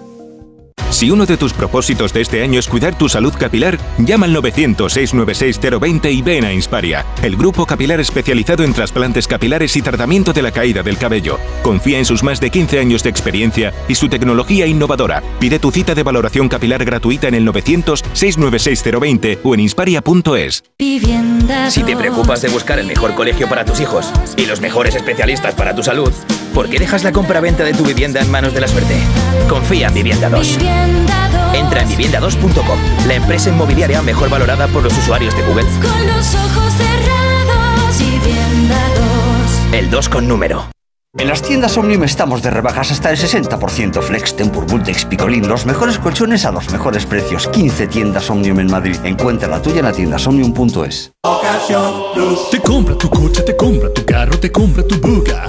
Si 0.90 1.10
uno 1.10 1.26
de 1.26 1.36
tus 1.36 1.52
propósitos 1.52 2.12
de 2.12 2.22
este 2.22 2.42
año 2.42 2.58
es 2.58 2.68
cuidar 2.68 2.96
tu 2.96 3.08
salud 3.08 3.34
capilar, 3.36 3.78
llama 3.98 4.26
al 4.26 4.36
900-696-020 4.36 6.12
y 6.12 6.22
ven 6.22 6.44
a 6.44 6.52
Insparia, 6.52 7.04
el 7.22 7.36
grupo 7.36 7.66
capilar 7.66 8.00
especializado 8.00 8.62
en 8.62 8.72
trasplantes 8.72 9.26
capilares 9.26 9.76
y 9.76 9.82
tratamiento 9.82 10.32
de 10.32 10.42
la 10.42 10.52
caída 10.52 10.82
del 10.82 10.96
cabello. 10.96 11.38
Confía 11.62 11.98
en 11.98 12.04
sus 12.04 12.22
más 12.22 12.40
de 12.40 12.50
15 12.50 12.78
años 12.78 13.02
de 13.02 13.10
experiencia 13.10 13.74
y 13.88 13.94
su 13.96 14.08
tecnología 14.08 14.66
innovadora. 14.66 15.22
Pide 15.40 15.58
tu 15.58 15.70
cita 15.70 15.94
de 15.94 16.02
valoración 16.02 16.48
capilar 16.48 16.84
gratuita 16.84 17.28
en 17.28 17.34
el 17.34 17.46
900-696-020 17.46 19.40
o 19.42 19.54
en 19.54 19.60
insparia.es. 19.60 20.64
Si 21.68 21.82
te 21.82 21.96
preocupas 21.96 22.42
de 22.42 22.48
buscar 22.48 22.78
el 22.78 22.86
mejor 22.86 23.14
colegio 23.14 23.48
para 23.48 23.64
tus 23.64 23.80
hijos 23.80 24.10
y 24.36 24.46
los 24.46 24.60
mejores 24.60 24.94
especialistas 24.94 25.54
para 25.54 25.74
tu 25.74 25.82
salud, 25.82 26.12
¿por 26.56 26.70
qué 26.70 26.78
dejas 26.78 27.04
la 27.04 27.12
compra-venta 27.12 27.64
de 27.64 27.74
tu 27.74 27.84
vivienda 27.84 28.18
en 28.18 28.30
manos 28.30 28.54
de 28.54 28.62
la 28.62 28.66
suerte? 28.66 28.96
Confía 29.46 29.88
en 29.88 29.94
Vivienda 29.94 30.30
2. 30.30 30.56
Entra 31.52 31.82
en 31.82 31.88
vivienda2.com, 31.90 32.78
la 33.06 33.14
empresa 33.14 33.50
inmobiliaria 33.50 34.00
mejor 34.00 34.30
valorada 34.30 34.66
por 34.68 34.82
los 34.82 34.96
usuarios 34.96 35.36
de 35.36 35.42
Google. 35.42 35.66
Con 35.82 36.06
los 36.06 36.34
ojos 36.34 36.72
cerrados, 36.72 37.98
Vivienda 37.98 38.78
2. 39.68 39.74
El 39.74 39.90
2 39.90 40.08
con 40.08 40.26
número. 40.26 40.70
En 41.18 41.28
las 41.28 41.42
tiendas 41.42 41.76
Omnium 41.76 42.04
estamos 42.04 42.42
de 42.42 42.50
rebajas 42.50 42.90
hasta 42.90 43.10
el 43.10 43.18
60%. 43.18 44.00
Flex, 44.00 44.34
Tempur, 44.34 44.64
Bultex, 44.66 45.04
Picolín, 45.04 45.46
los 45.48 45.66
mejores 45.66 45.98
colchones 45.98 46.46
a 46.46 46.52
los 46.52 46.70
mejores 46.70 47.04
precios. 47.04 47.48
15 47.48 47.86
tiendas 47.88 48.30
Omnium 48.30 48.60
en 48.60 48.70
Madrid. 48.70 48.96
Encuentra 49.04 49.46
la 49.46 49.60
tuya 49.60 49.80
en 49.80 49.84
la 49.84 49.92
tienda 49.92 50.16
omnium.es. 50.26 51.12
Te 52.50 52.60
compra 52.60 52.96
tu 52.96 53.10
coche, 53.10 53.42
te 53.42 53.54
compra 53.54 53.92
tu 53.92 54.06
carro, 54.06 54.38
te 54.38 54.50
compra 54.50 54.82
tu 54.82 54.98
buga. 54.98 55.48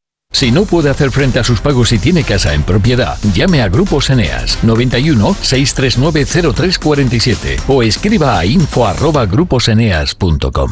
Si 0.31 0.51
no 0.51 0.65
puede 0.65 0.89
hacer 0.89 1.11
frente 1.11 1.39
a 1.39 1.43
sus 1.43 1.61
pagos 1.61 1.91
y 1.91 1.99
tiene 1.99 2.23
casa 2.23 2.53
en 2.53 2.63
propiedad, 2.63 3.17
llame 3.33 3.61
a 3.61 3.67
Grupos 3.69 4.09
Eneas 4.09 4.57
91 4.63 5.35
639 5.41 6.53
0347 6.53 7.57
o 7.67 7.83
escriba 7.83 8.39
a 8.39 8.45
info@gruposeneas.com. 8.45 10.71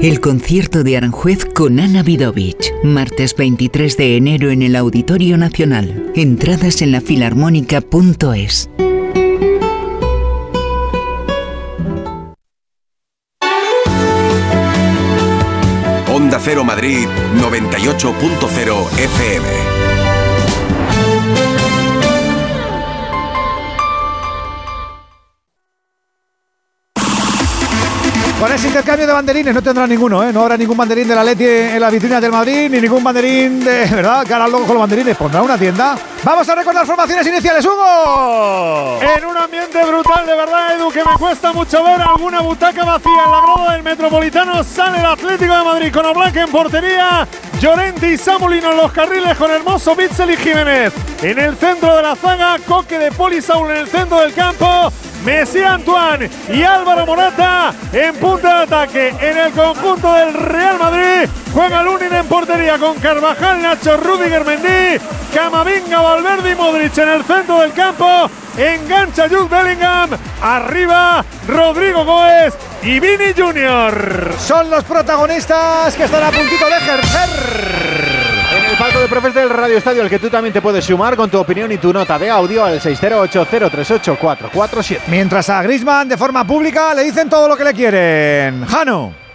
El 0.00 0.20
concierto 0.20 0.84
de 0.84 0.96
Aranjuez 0.96 1.44
con 1.44 1.80
Ana 1.80 2.04
Vidovich, 2.04 2.72
martes 2.84 3.34
23 3.34 3.96
de 3.96 4.16
enero 4.16 4.50
en 4.50 4.62
el 4.62 4.76
Auditorio 4.76 5.36
Nacional. 5.36 6.12
Entradas 6.14 6.82
en 6.82 6.92
la 6.92 7.00
filarmónica.es. 7.00 8.70
Onda 16.38 16.62
Madrid 16.62 17.08
98.0 17.34 18.86
FM. 18.96 19.88
Con 28.38 28.52
ese 28.52 28.68
intercambio 28.68 29.04
de 29.04 29.12
banderines 29.12 29.52
no 29.52 29.60
tendrá 29.60 29.84
ninguno, 29.84 30.22
¿eh? 30.22 30.32
No 30.32 30.42
habrá 30.42 30.56
ningún 30.56 30.76
banderín 30.76 31.08
de 31.08 31.14
la 31.16 31.24
Leti 31.24 31.44
en 31.44 31.80
la 31.80 31.90
vitrina 31.90 32.20
del 32.20 32.30
Madrid, 32.30 32.70
ni 32.70 32.80
ningún 32.80 33.02
banderín 33.02 33.64
de. 33.64 33.86
¿Verdad? 33.90 34.24
Que 34.24 34.32
ahora 34.32 34.46
luego 34.46 34.64
con 34.64 34.74
los 34.74 34.82
banderines 34.82 35.16
pondrá 35.16 35.42
una 35.42 35.58
tienda. 35.58 35.98
Vamos 36.28 36.46
a 36.46 36.54
recordar 36.54 36.84
formaciones 36.84 37.26
iniciales, 37.26 37.64
Hugo. 37.64 39.00
En 39.00 39.24
un 39.24 39.34
ambiente 39.34 39.82
brutal, 39.82 40.26
de 40.26 40.36
verdad, 40.36 40.76
Edu, 40.76 40.90
que 40.90 41.02
me 41.02 41.16
cuesta 41.18 41.54
mucho 41.54 41.82
ver 41.82 42.02
alguna 42.02 42.42
butaca 42.42 42.84
vacía 42.84 43.24
en 43.24 43.30
la 43.30 43.40
grada 43.40 43.72
del 43.72 43.82
Metropolitano. 43.82 44.62
Sale 44.62 44.98
el 44.98 45.06
Atlético 45.06 45.56
de 45.56 45.64
Madrid 45.64 45.90
con 45.90 46.04
Oblak 46.04 46.36
en 46.36 46.50
portería. 46.50 47.26
Llorente 47.58 48.10
y 48.10 48.18
Samulino 48.18 48.72
en 48.72 48.76
los 48.76 48.92
carriles 48.92 49.38
con 49.38 49.50
Hermoso, 49.50 49.96
Bitzel 49.96 50.32
y 50.32 50.36
Jiménez. 50.36 50.92
En 51.22 51.38
el 51.38 51.56
centro 51.56 51.96
de 51.96 52.02
la 52.02 52.14
zaga, 52.14 52.58
Coque 52.68 52.98
de 52.98 53.10
Polisaul 53.10 53.70
en 53.70 53.78
el 53.78 53.88
centro 53.88 54.20
del 54.20 54.34
campo. 54.34 54.92
Messi 55.24 55.62
Antoine 55.62 56.30
y 56.48 56.62
Álvaro 56.62 57.04
Morata 57.04 57.74
en 57.92 58.14
punta 58.16 58.58
de 58.58 58.62
ataque. 58.64 59.08
En 59.20 59.36
el 59.36 59.52
conjunto 59.52 60.12
del 60.12 60.32
Real 60.32 60.78
Madrid 60.78 61.28
juega 61.52 61.82
Lunin 61.82 62.12
en 62.12 62.26
portería 62.26 62.78
con 62.78 62.98
Carvajal, 63.00 63.60
Nacho, 63.60 63.96
Rudiger, 63.96 64.44
Mendy, 64.44 65.04
Camavinga, 65.34 66.00
Valverde 66.22 66.50
y 66.50 66.54
Modric 66.56 66.98
en 66.98 67.08
el 67.08 67.24
centro 67.24 67.60
del 67.60 67.72
campo. 67.72 68.28
Engancha 68.56 69.28
Jude 69.28 69.48
Bellingham. 69.48 70.10
Arriba 70.42 71.24
Rodrigo 71.46 72.04
Góez 72.04 72.54
y 72.82 72.98
Vini 72.98 73.32
Junior. 73.36 74.32
Son 74.38 74.68
los 74.68 74.82
protagonistas 74.84 75.94
que 75.94 76.04
están 76.04 76.24
a 76.24 76.30
puntito 76.30 76.66
de 76.66 76.76
ejercer 76.76 78.18
palco 78.78 79.00
de 79.00 79.08
profes 79.08 79.34
del 79.34 79.50
Radio 79.50 79.76
Estadio, 79.76 80.02
al 80.02 80.08
que 80.08 80.20
tú 80.20 80.30
también 80.30 80.52
te 80.52 80.62
puedes 80.62 80.84
sumar 80.84 81.16
con 81.16 81.28
tu 81.28 81.36
opinión 81.38 81.72
y 81.72 81.78
tu 81.78 81.92
nota 81.92 82.16
de 82.16 82.30
audio 82.30 82.64
al 82.64 82.80
608038447. 82.80 85.00
Mientras 85.08 85.50
a 85.50 85.60
Grisman 85.62 86.08
de 86.08 86.16
forma 86.16 86.46
pública 86.46 86.94
le 86.94 87.02
dicen 87.02 87.28
todo 87.28 87.48
lo 87.48 87.56
que 87.56 87.64
le 87.64 87.74
quieren. 87.74 88.64
Jano. 88.66 89.27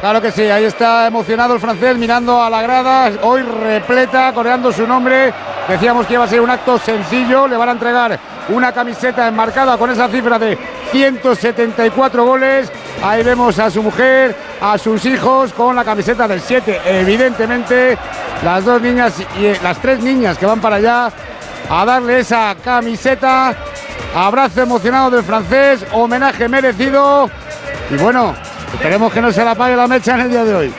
Claro 0.00 0.22
que 0.22 0.32
sí, 0.32 0.42
ahí 0.44 0.64
está 0.64 1.06
emocionado 1.06 1.52
el 1.52 1.60
francés 1.60 1.94
mirando 1.98 2.42
a 2.42 2.48
la 2.48 2.62
grada, 2.62 3.12
hoy 3.22 3.42
repleta, 3.42 4.32
coreando 4.32 4.72
su 4.72 4.86
nombre. 4.86 5.30
Decíamos 5.68 6.06
que 6.06 6.14
iba 6.14 6.24
a 6.24 6.26
ser 6.26 6.40
un 6.40 6.48
acto 6.48 6.78
sencillo, 6.78 7.46
le 7.46 7.58
van 7.58 7.68
a 7.68 7.72
entregar 7.72 8.18
una 8.48 8.72
camiseta 8.72 9.28
enmarcada 9.28 9.76
con 9.76 9.90
esa 9.90 10.08
cifra 10.08 10.38
de 10.38 10.56
174 10.90 12.24
goles. 12.24 12.72
Ahí 13.02 13.22
vemos 13.22 13.58
a 13.58 13.70
su 13.70 13.82
mujer, 13.82 14.34
a 14.62 14.78
sus 14.78 15.04
hijos 15.04 15.52
con 15.52 15.76
la 15.76 15.84
camiseta 15.84 16.26
del 16.26 16.40
7. 16.40 16.80
Evidentemente, 16.86 17.98
las 18.42 18.64
dos 18.64 18.80
niñas 18.80 19.12
y 19.38 19.44
eh, 19.44 19.58
las 19.62 19.78
tres 19.82 20.00
niñas 20.00 20.38
que 20.38 20.46
van 20.46 20.62
para 20.62 20.76
allá 20.76 21.12
a 21.68 21.84
darle 21.84 22.20
esa 22.20 22.56
camiseta. 22.64 23.54
Abrazo 24.14 24.62
emocionado 24.62 25.10
del 25.10 25.24
francés, 25.24 25.84
homenaje 25.92 26.48
merecido. 26.48 27.28
Y 27.90 27.96
bueno, 27.96 28.34
esperemos 28.74 29.12
que 29.12 29.20
no 29.20 29.32
se 29.32 29.44
la 29.44 29.54
pague 29.54 29.76
la 29.76 29.86
mecha 29.86 30.14
en 30.14 30.20
el 30.20 30.30
día 30.30 30.44
de 30.44 30.54
hoy. 30.54 30.72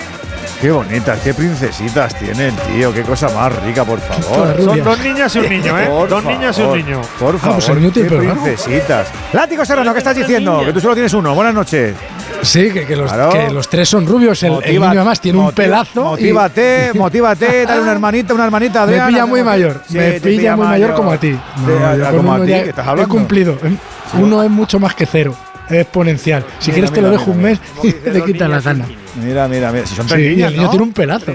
Qué 0.62 0.70
bonitas, 0.70 1.20
qué 1.22 1.34
princesitas 1.34 2.14
tienen, 2.20 2.56
tío. 2.56 2.94
Qué 2.94 3.02
cosa 3.02 3.30
más 3.30 3.52
rica, 3.64 3.84
por 3.84 4.00
favor. 4.00 4.62
Son 4.62 4.84
dos 4.84 5.00
niñas 5.00 5.36
y 5.36 5.40
un 5.40 5.50
niño, 5.50 5.80
¿eh? 5.80 5.90
dos 6.08 6.24
niñas 6.24 6.60
y 6.60 6.62
un 6.62 6.78
niño. 6.78 7.02
Por 7.20 7.36
ah, 7.42 7.54
pues 7.56 7.66
favor, 7.66 7.92
qué 7.92 8.04
princesitas. 8.04 9.08
Látigo 9.34 9.66
Serrano, 9.66 9.92
¿qué 9.92 9.98
estás 9.98 10.16
diciendo? 10.16 10.62
Que 10.64 10.72
tú 10.72 10.80
solo 10.80 10.94
tienes 10.94 11.12
uno. 11.16 11.34
Buenas 11.34 11.56
noches. 11.56 11.96
Sí, 12.44 12.72
que, 12.72 12.96
los, 12.96 13.12
los, 13.52 13.70
tres 13.70 13.90
son 13.90 14.06
rubios. 14.06 14.44
El, 14.44 14.60
niño 14.60 14.86
además 14.86 15.20
tiene 15.20 15.40
un 15.40 15.52
pelazo. 15.52 16.04
Motívate, 16.04 16.92
motívate, 16.96 17.66
dale 17.66 17.82
una 17.82 17.92
hermanita, 17.94 18.34
una 18.36 18.46
hermanita. 18.46 18.86
me 18.86 19.02
pilla 19.02 19.26
muy 19.26 19.44
mayor. 19.44 19.82
me 19.90 20.22
pilla, 20.22 20.56
muy 20.56 20.68
mayor, 20.68 20.94
como 20.94 21.12
a 21.12 21.18
ti. 21.18 21.40
como 22.12 22.34
a 22.34 22.40
ti, 22.40 22.46
que 22.46 22.70
estás 22.70 22.88
hablando. 22.88 23.12
He 23.12 23.18
cumplido. 23.18 23.58
Uno 24.14 24.44
es 24.44 24.50
mucho 24.52 24.80
más 24.80 24.94
que 24.94 25.08
cero 25.08 25.36
exponencial. 25.80 26.44
Si 26.60 26.72
quieres 26.72 26.92
te 26.92 27.02
lo 27.02 27.10
dejo 27.10 27.32
un 27.32 27.42
mes 27.42 27.60
y 27.84 27.92
te 27.92 28.22
quitas 28.24 28.50
la 28.50 28.60
gana. 28.60 28.86
Mira, 29.16 29.48
mira, 29.48 29.72
mira. 29.72 29.86
Si 29.86 29.96
son 29.96 30.08
tres 30.08 30.20
niñas, 30.20 30.52
el 30.52 30.58
niño 30.58 30.70
tiene 30.70 30.84
un 30.84 30.94
pelazo. 30.94 31.34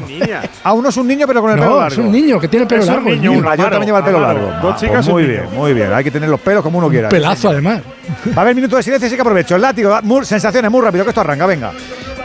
A 0.65 0.73
uno 0.73 0.89
es 0.89 0.97
un 0.97 1.07
niño, 1.07 1.27
pero 1.27 1.41
con 1.41 1.51
el 1.51 1.59
pelo 1.59 1.81
largo. 1.81 1.93
es 1.93 1.99
un 1.99 2.13
niño 2.13 2.41
que 2.41 2.49
tiene 2.49 2.63
el 2.63 2.69
pelo 2.69 2.83
es 2.83 2.89
largo. 2.89 3.09
Un 3.09 3.15
niño, 3.15 3.33
un 3.33 3.45
también 3.45 3.87
lleva 3.87 3.99
el 3.99 4.05
pelo 4.05 4.21
largo. 4.21 4.47
Dos 4.63 4.75
ah, 4.75 4.77
chicas. 4.79 4.97
Pues 4.97 5.09
muy 5.09 5.25
bien, 5.25 5.45
muy 5.55 5.75
bien. 5.75 5.93
Hay 5.93 6.05
que 6.05 6.11
tener 6.11 6.29
los 6.29 6.41
pelos 6.41 6.63
como 6.63 6.79
uno 6.79 6.89
quiera. 6.89 7.09
Un 7.09 7.11
pelazo, 7.11 7.51
además. 7.51 7.83
Va 8.29 8.39
a 8.39 8.41
haber 8.43 8.55
minuto 8.55 8.77
de 8.77 8.83
silencio, 8.83 9.07
así 9.07 9.17
que 9.17 9.23
aprovecho. 9.23 9.57
El 9.57 9.63
látigo, 9.63 9.99
sensaciones 10.23 10.71
muy 10.71 10.81
rápido, 10.81 11.05
que 11.05 11.11
esto 11.11 11.21
arranca, 11.21 11.47
venga. 11.47 11.73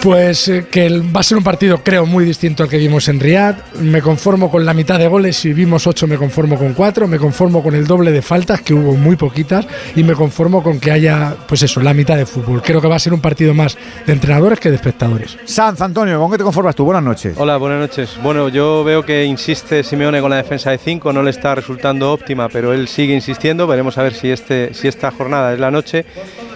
Pues 0.02 0.48
eh, 0.48 0.66
que 0.66 0.90
va 1.16 1.20
a 1.20 1.24
ser 1.24 1.38
un 1.38 1.44
partido, 1.44 1.84
creo, 1.84 2.08
muy 2.08 2.26
distinto 2.26 2.64
al 2.64 2.70
que 2.70 2.78
vimos 2.78 3.08
en 3.08 3.20
Riyadh. 3.20 3.76
Me 3.82 4.02
conformo 4.02 4.50
con 4.50 4.66
la 4.66 4.74
mitad 4.74 4.98
de 4.98 5.08
goles. 5.08 5.38
Si 5.38 5.54
vimos 5.54 5.86
ocho, 5.86 6.08
me 6.08 6.18
conformo 6.18 6.58
con 6.58 6.74
cuatro. 6.74 7.08
Me 7.08 7.20
conformo 7.20 7.62
con 7.62 7.76
el 7.76 7.86
doble 7.86 8.12
de 8.12 8.24
faltas, 8.24 8.62
que 8.62 8.74
hubo 8.74 8.96
muy 8.96 9.16
poquitas. 9.16 9.68
Y 9.96 10.04
me 10.04 10.14
conformo 10.14 10.64
con 10.64 10.80
que 10.80 10.90
haya, 10.90 11.36
pues 11.48 11.62
eso, 11.62 11.82
la 11.82 11.94
mitad 11.94 12.18
de 12.18 12.26
fútbol. 12.26 12.64
Creo 12.64 12.82
que 12.82 12.88
va 12.88 12.96
a 12.96 13.00
ser 13.00 13.14
un 13.14 13.22
partido 13.22 13.54
más 13.54 13.78
de 14.08 14.14
entrenadores 14.14 14.60
que 14.60 14.70
de 14.70 14.78
espectadores. 14.78 15.38
Sanz, 15.46 15.82
Antonio, 15.82 16.20
¿con 16.20 16.32
qué 16.32 16.38
te 16.40 16.44
conformas 16.44 16.76
tú? 16.76 16.84
Buenas 16.84 17.04
noches. 17.04 17.36
Hola, 17.38 17.58
buenas 17.58 17.80
noches. 17.80 18.18
Bueno, 18.24 18.50
yo 18.50 18.84
veo 18.84 19.06
que 19.06 19.26
insiste 19.26 19.84
Simeone 19.84 20.20
con 20.20 20.32
la 20.32 20.38
defensa 20.38 20.72
de 20.72 20.80
cinco. 20.80 21.14
No 21.14 21.22
le 21.22 21.30
está 21.30 21.54
resultando 21.54 22.12
óptima, 22.12 22.50
pero 22.50 22.74
él 22.74 22.88
sigue 22.88 23.14
insistiendo. 23.14 23.68
Veremos 23.68 24.00
a 24.00 24.04
ver 24.04 24.16
si, 24.16 24.32
este, 24.32 24.74
si 24.74 24.88
esta 24.88 25.12
jornada 25.12 25.54
es 25.54 25.60
la 25.60 25.70
noche 25.70 26.06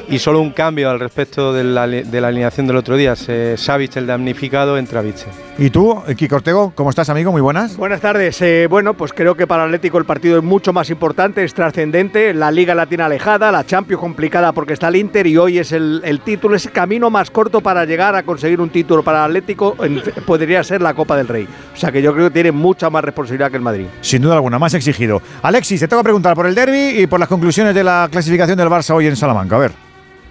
y 0.09 0.19
solo 0.19 0.42
un 0.42 0.51
cambio 0.51 0.90
al 0.90 1.00
respecto 1.00 1.53
de 1.53 1.64
la, 1.64 1.84
alineación 1.84 2.67
del 2.67 2.77
otro 2.77 2.98
día. 2.98 3.16
Se, 3.16 3.58
Savic, 3.58 3.95
el 3.98 4.08
damnificado, 4.08 4.77
entra 4.77 5.01
Viche. 5.01 5.44
¿Y 5.58 5.69
tú, 5.69 6.03
Kiko 6.17 6.35
Ortego, 6.35 6.74
cómo 6.75 6.90
estás, 6.90 7.08
amigo? 7.08 7.32
Muy 7.32 7.40
buenas. 7.40 7.77
Buenas 7.77 8.01
tardes. 8.01 8.42
Eh, 8.42 8.67
bueno, 8.69 8.93
pues 8.93 9.14
creo 9.14 9.35
que 9.35 9.48
para 9.48 9.64
Atlético 9.64 9.98
el 9.98 10.03
partido 10.03 10.38
es 10.38 10.43
mucho 10.43 10.74
más 10.74 10.90
importante, 10.90 11.45
es 11.45 11.53
trascendente. 11.53 12.34
La 12.34 12.51
Liga 12.51 12.75
la 12.75 12.88
tiene 12.88 13.03
alejada, 13.03 13.53
la 13.53 13.66
Champions 13.66 14.01
complicada 14.01 14.51
porque 14.51 14.74
está 14.74 14.90
el 14.90 14.98
Inter 14.98 15.25
y 15.27 15.38
hoy 15.38 15.59
es 15.59 15.72
el, 15.72 16.22
título, 16.25 16.58
ese 16.58 16.72
camino 16.72 17.09
más 17.09 17.32
corto 17.32 17.61
para 17.61 17.85
llegar 17.85 18.16
a 18.16 18.24
conseguir 18.24 18.59
un 18.59 18.69
título 18.69 19.01
para 19.01 19.24
Atlético 19.24 19.77
podría 20.25 20.61
ser 20.61 20.82
la 20.82 20.93
Copa 20.93 21.16
del 21.16 21.30
Rey. 21.30 21.48
O 21.74 21.77
sea 21.77 21.90
que 21.90 22.01
yo 22.01 22.14
creo 22.14 22.27
que 22.27 22.34
tiene 22.34 22.51
mucha 22.51 22.90
más 22.90 23.06
responsabilidad 23.06 23.50
que 23.50 23.58
el 23.58 23.64
Madrid. 23.64 23.85
Sin 24.01 24.22
duda 24.22 24.35
alguna, 24.35 24.59
más 24.59 24.74
exigido. 24.74 25.22
Alexis, 25.42 25.80
te 25.80 25.88
tengo 25.88 26.01
que 26.01 26.08
preguntar 26.08 26.35
por 26.35 26.48
el 26.48 26.56
derby 26.56 27.01
y 27.01 27.08
por 27.08 27.17
las 27.17 27.30
conclusiones 27.30 27.74
de 27.74 27.84
la 27.85 28.09
clasificación 28.11 28.58
del 28.58 28.67
Barça 28.67 28.93
hoy 28.93 29.08
en 29.08 29.16
Salamanca. 29.16 29.56
A 29.56 29.59
ver. 29.59 29.85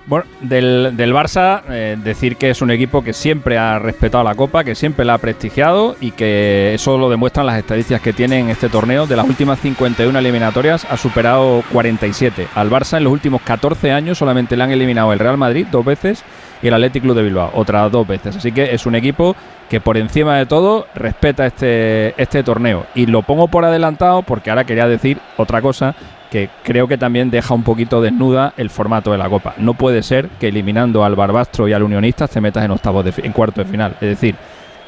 Bueno, 0.07 0.27
del, 0.43 0.93
del 0.99 1.15
Barça, 1.15 1.63
eh, 1.71 1.97
decir 2.03 2.37
que 2.37 2.51
es 2.51 2.61
un 2.61 2.71
equipo 2.71 3.03
que 3.03 3.15
siempre 3.15 3.57
ha 3.57 3.79
respetado 3.79 4.23
la 4.23 4.35
Copa, 4.35 4.63
que 4.63 4.75
siempre 4.75 5.07
la 5.07 5.15
ha 5.15 5.19
prestigiado 5.19 5.97
y 5.99 6.11
que 6.11 6.75
eso 6.75 6.99
lo 6.99 7.09
demuestran 7.09 7.47
las 7.47 7.57
estadísticas 7.57 8.03
que 8.03 8.13
tiene 8.13 8.39
en 8.39 8.51
este 8.51 8.69
torneo. 8.69 9.07
De 9.07 9.17
las 9.17 9.27
últimas 9.27 9.61
51 9.61 10.19
eliminatorias 10.19 10.87
ha 10.91 10.99
superado 10.99 11.65
47. 11.73 12.49
Al 12.55 12.69
Barça 12.69 12.99
en 12.99 13.05
los 13.05 13.15
últimos 13.15 13.41
14 13.43 13.93
años 13.93 14.19
solamente 14.19 14.59
le 14.59 14.65
han 14.65 14.73
eliminado 14.73 15.11
el 15.11 15.19
Real 15.19 15.39
Madrid 15.39 15.67
dos 15.71 15.85
veces 15.87 16.23
y 16.63 16.69
el 16.69 16.75
Athletic 16.75 17.03
Club 17.03 17.17
de 17.17 17.23
Bilbao 17.23 17.51
otras 17.55 17.91
dos 17.91 18.07
veces. 18.07 18.37
Así 18.37 18.53
que 18.53 18.75
es 18.75 18.85
un 18.85 18.97
equipo 18.97 19.35
que 19.71 19.81
por 19.81 19.97
encima 19.97 20.37
de 20.37 20.45
todo 20.45 20.87
respeta 20.95 21.47
este, 21.47 22.21
este 22.21 22.43
torneo. 22.43 22.85
Y 22.95 23.07
lo 23.07 23.23
pongo 23.23 23.49
por 23.49 23.65
adelantado 23.65 24.23
porque 24.23 24.51
ahora 24.51 24.65
quería 24.65 24.87
decir 24.87 25.19
otra 25.39 25.63
cosa 25.63 25.95
que 26.35 26.51
creo 26.65 26.89
que 26.89 26.99
también 26.99 27.31
deja 27.31 27.55
un 27.55 27.63
poquito 27.63 28.03
desnuda 28.03 28.55
el 28.57 28.69
formato 28.69 29.13
de 29.13 29.19
la 29.19 29.29
Copa. 29.29 29.55
No 29.57 29.75
puede 29.75 30.03
ser 30.03 30.31
que 30.41 30.49
eliminando 30.49 31.05
al 31.05 31.15
Barbastro 31.15 31.69
y 31.69 31.73
al 31.73 31.85
Unionista 31.85 32.27
te 32.27 32.41
metas 32.41 32.65
en 32.65 32.73
octavos 32.73 33.05
de 33.05 33.15
en 33.19 33.31
cuarto 33.31 33.63
de 33.63 33.71
final. 33.71 33.93
Es 34.01 34.09
decir, 34.09 34.35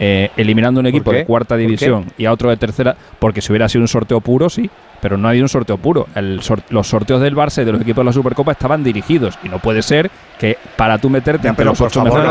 eh, 0.00 0.32
eliminando 0.36 0.80
un 0.80 0.88
equipo 0.88 1.12
de 1.12 1.24
cuarta 1.24 1.56
división 1.56 2.06
y 2.18 2.24
a 2.24 2.32
otro 2.32 2.50
de 2.50 2.56
tercera, 2.56 2.96
porque 3.20 3.40
si 3.40 3.52
hubiera 3.52 3.68
sido 3.68 3.82
un 3.82 3.86
sorteo 3.86 4.20
puro, 4.20 4.50
sí, 4.50 4.68
pero 5.00 5.16
no 5.16 5.28
ha 5.28 5.30
habido 5.30 5.44
un 5.44 5.48
sorteo 5.48 5.78
puro. 5.78 6.08
los 6.16 6.88
sorteos 6.88 7.20
del 7.20 7.36
Barça 7.36 7.62
y 7.62 7.64
de 7.64 7.70
los 7.70 7.80
equipos 7.80 8.02
de 8.02 8.06
la 8.06 8.12
Supercopa 8.12 8.50
estaban 8.50 8.82
dirigidos 8.82 9.38
y 9.44 9.48
no 9.48 9.60
puede 9.60 9.82
ser 9.82 10.10
que 10.40 10.58
para 10.74 10.98
tú 10.98 11.08
meterte 11.08 11.46
entre 11.46 11.64
los 11.64 11.80
ocho 11.80 12.02
mejores 12.02 12.28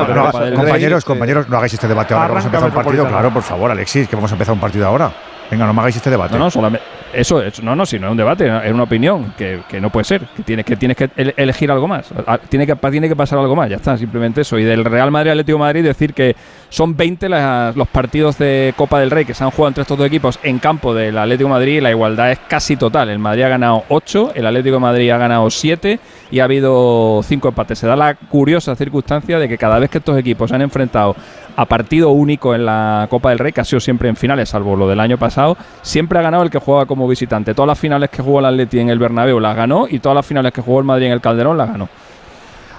compañeros, 0.55 1.05
compañeros, 1.05 1.47
no 1.47 1.55
hagáis 1.55 1.73
este 1.73 1.87
debate 1.87 2.13
ahora 2.13 2.27
vamos 2.27 2.43
a 2.43 2.47
empezar 2.47 2.67
un 2.67 2.75
partido. 2.75 3.07
Claro, 3.07 3.31
por 3.31 3.43
favor, 3.43 3.71
Alexis, 3.71 4.09
que 4.09 4.17
vamos 4.17 4.31
a 4.31 4.35
empezar 4.35 4.53
un 4.53 4.59
partido 4.59 4.85
ahora. 4.85 5.13
Venga, 5.49 5.65
no 5.65 5.73
me 5.73 5.79
hagáis 5.81 5.95
este 5.95 6.09
debate. 6.09 6.33
No, 6.33 6.45
no, 6.45 6.51
solamente, 6.51 6.85
eso, 7.13 7.41
no, 7.61 7.75
no, 7.75 7.85
si 7.85 7.97
no 7.97 8.07
es 8.07 8.11
un 8.11 8.17
debate, 8.17 8.45
es 8.65 8.73
una 8.73 8.83
opinión, 8.83 9.33
que, 9.37 9.61
no 9.79 9.89
puede 9.89 10.03
ser, 10.03 10.21
que 10.35 10.43
tienes 10.75 10.97
que, 10.97 11.09
elegir 11.37 11.71
algo 11.71 11.87
más, 11.87 12.09
tiene 12.49 12.67
que, 12.67 12.75
pasar 13.15 13.39
algo 13.39 13.55
más, 13.55 13.69
ya 13.69 13.77
está, 13.77 13.97
simplemente 13.97 14.41
eso. 14.41 14.59
Y 14.59 14.63
del 14.63 14.83
Real 14.83 15.11
Madrid 15.11 15.31
Atlético 15.31 15.57
Madrid 15.57 15.83
decir 15.83 16.13
que 16.13 16.35
son 16.69 16.97
20 16.97 17.29
los 17.75 17.87
partidos 17.87 18.37
de 18.37 18.73
Copa 18.75 18.99
del 18.99 19.11
Rey 19.11 19.23
que 19.23 19.33
se 19.33 19.43
han 19.43 19.51
jugado 19.51 19.69
entre 19.69 19.83
estos 19.83 19.97
dos 19.97 20.07
equipos 20.07 20.39
en 20.43 20.59
campo 20.59 20.93
del 20.93 21.17
Atlético 21.17 21.49
Madrid 21.49 21.77
y 21.77 21.81
la 21.81 21.91
igualdad 21.91 22.31
es 22.31 22.39
casi 22.47 22.75
total. 22.75 23.09
El 23.09 23.19
Madrid 23.19 23.43
ha 23.43 23.49
ganado 23.49 23.83
8, 23.89 24.31
el 24.35 24.45
Atlético 24.45 24.79
Madrid 24.79 25.09
ha 25.11 25.17
ganado 25.17 25.49
7 25.49 25.99
y 26.31 26.39
ha 26.39 26.43
habido 26.43 27.21
5 27.23 27.47
empates. 27.47 27.79
Se 27.79 27.87
da 27.87 27.95
la 27.95 28.15
curiosa 28.15 28.75
circunstancia 28.75 29.39
de 29.39 29.47
que 29.47 29.57
cada 29.57 29.79
vez 29.79 29.89
que 29.89 29.99
estos 29.99 30.17
equipos 30.17 30.49
se 30.49 30.55
han 30.55 30.61
enfrentado 30.61 31.15
a 31.55 31.65
partido 31.65 32.09
único 32.11 32.53
en 32.53 32.65
la 32.65 33.07
Copa 33.09 33.29
del 33.29 33.39
Rey, 33.39 33.51
que 33.51 33.61
ha 33.61 33.65
sido 33.65 33.79
siempre 33.79 34.09
en 34.09 34.15
finales, 34.15 34.49
salvo 34.49 34.75
lo 34.75 34.87
del 34.87 34.99
año 34.99 35.17
pasado, 35.17 35.57
siempre 35.81 36.19
ha 36.19 36.21
ganado 36.21 36.43
el 36.43 36.49
que 36.49 36.59
juega 36.59 36.85
como 36.85 37.07
visitante. 37.07 37.53
Todas 37.53 37.67
las 37.67 37.79
finales 37.79 38.09
que 38.09 38.21
jugó 38.21 38.39
el 38.39 38.45
Atleti 38.45 38.79
en 38.79 38.89
el 38.89 38.99
Bernabéu 38.99 39.39
las 39.39 39.55
ganó 39.55 39.87
y 39.89 39.99
todas 39.99 40.15
las 40.15 40.25
finales 40.25 40.51
que 40.51 40.61
jugó 40.61 40.79
el 40.79 40.85
Madrid 40.85 41.07
en 41.07 41.13
el 41.13 41.21
Calderón 41.21 41.57
las 41.57 41.69
ganó. 41.69 41.89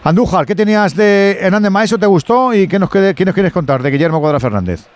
Andújar, 0.05 0.47
¿qué 0.47 0.55
tenías 0.55 0.95
de 0.95 1.39
Hernández 1.41 1.71
Maeso? 1.71 1.99
¿Te 1.99 2.07
gustó? 2.07 2.55
¿Y 2.55 2.69
qué 2.69 2.79
nos, 2.79 2.91
qué 2.91 3.25
nos 3.25 3.35
quieres 3.35 3.53
contar 3.53 3.83
de 3.83 3.91
Guillermo 3.91 4.21
Cuadra 4.21 4.39
Fernández? 4.39 4.87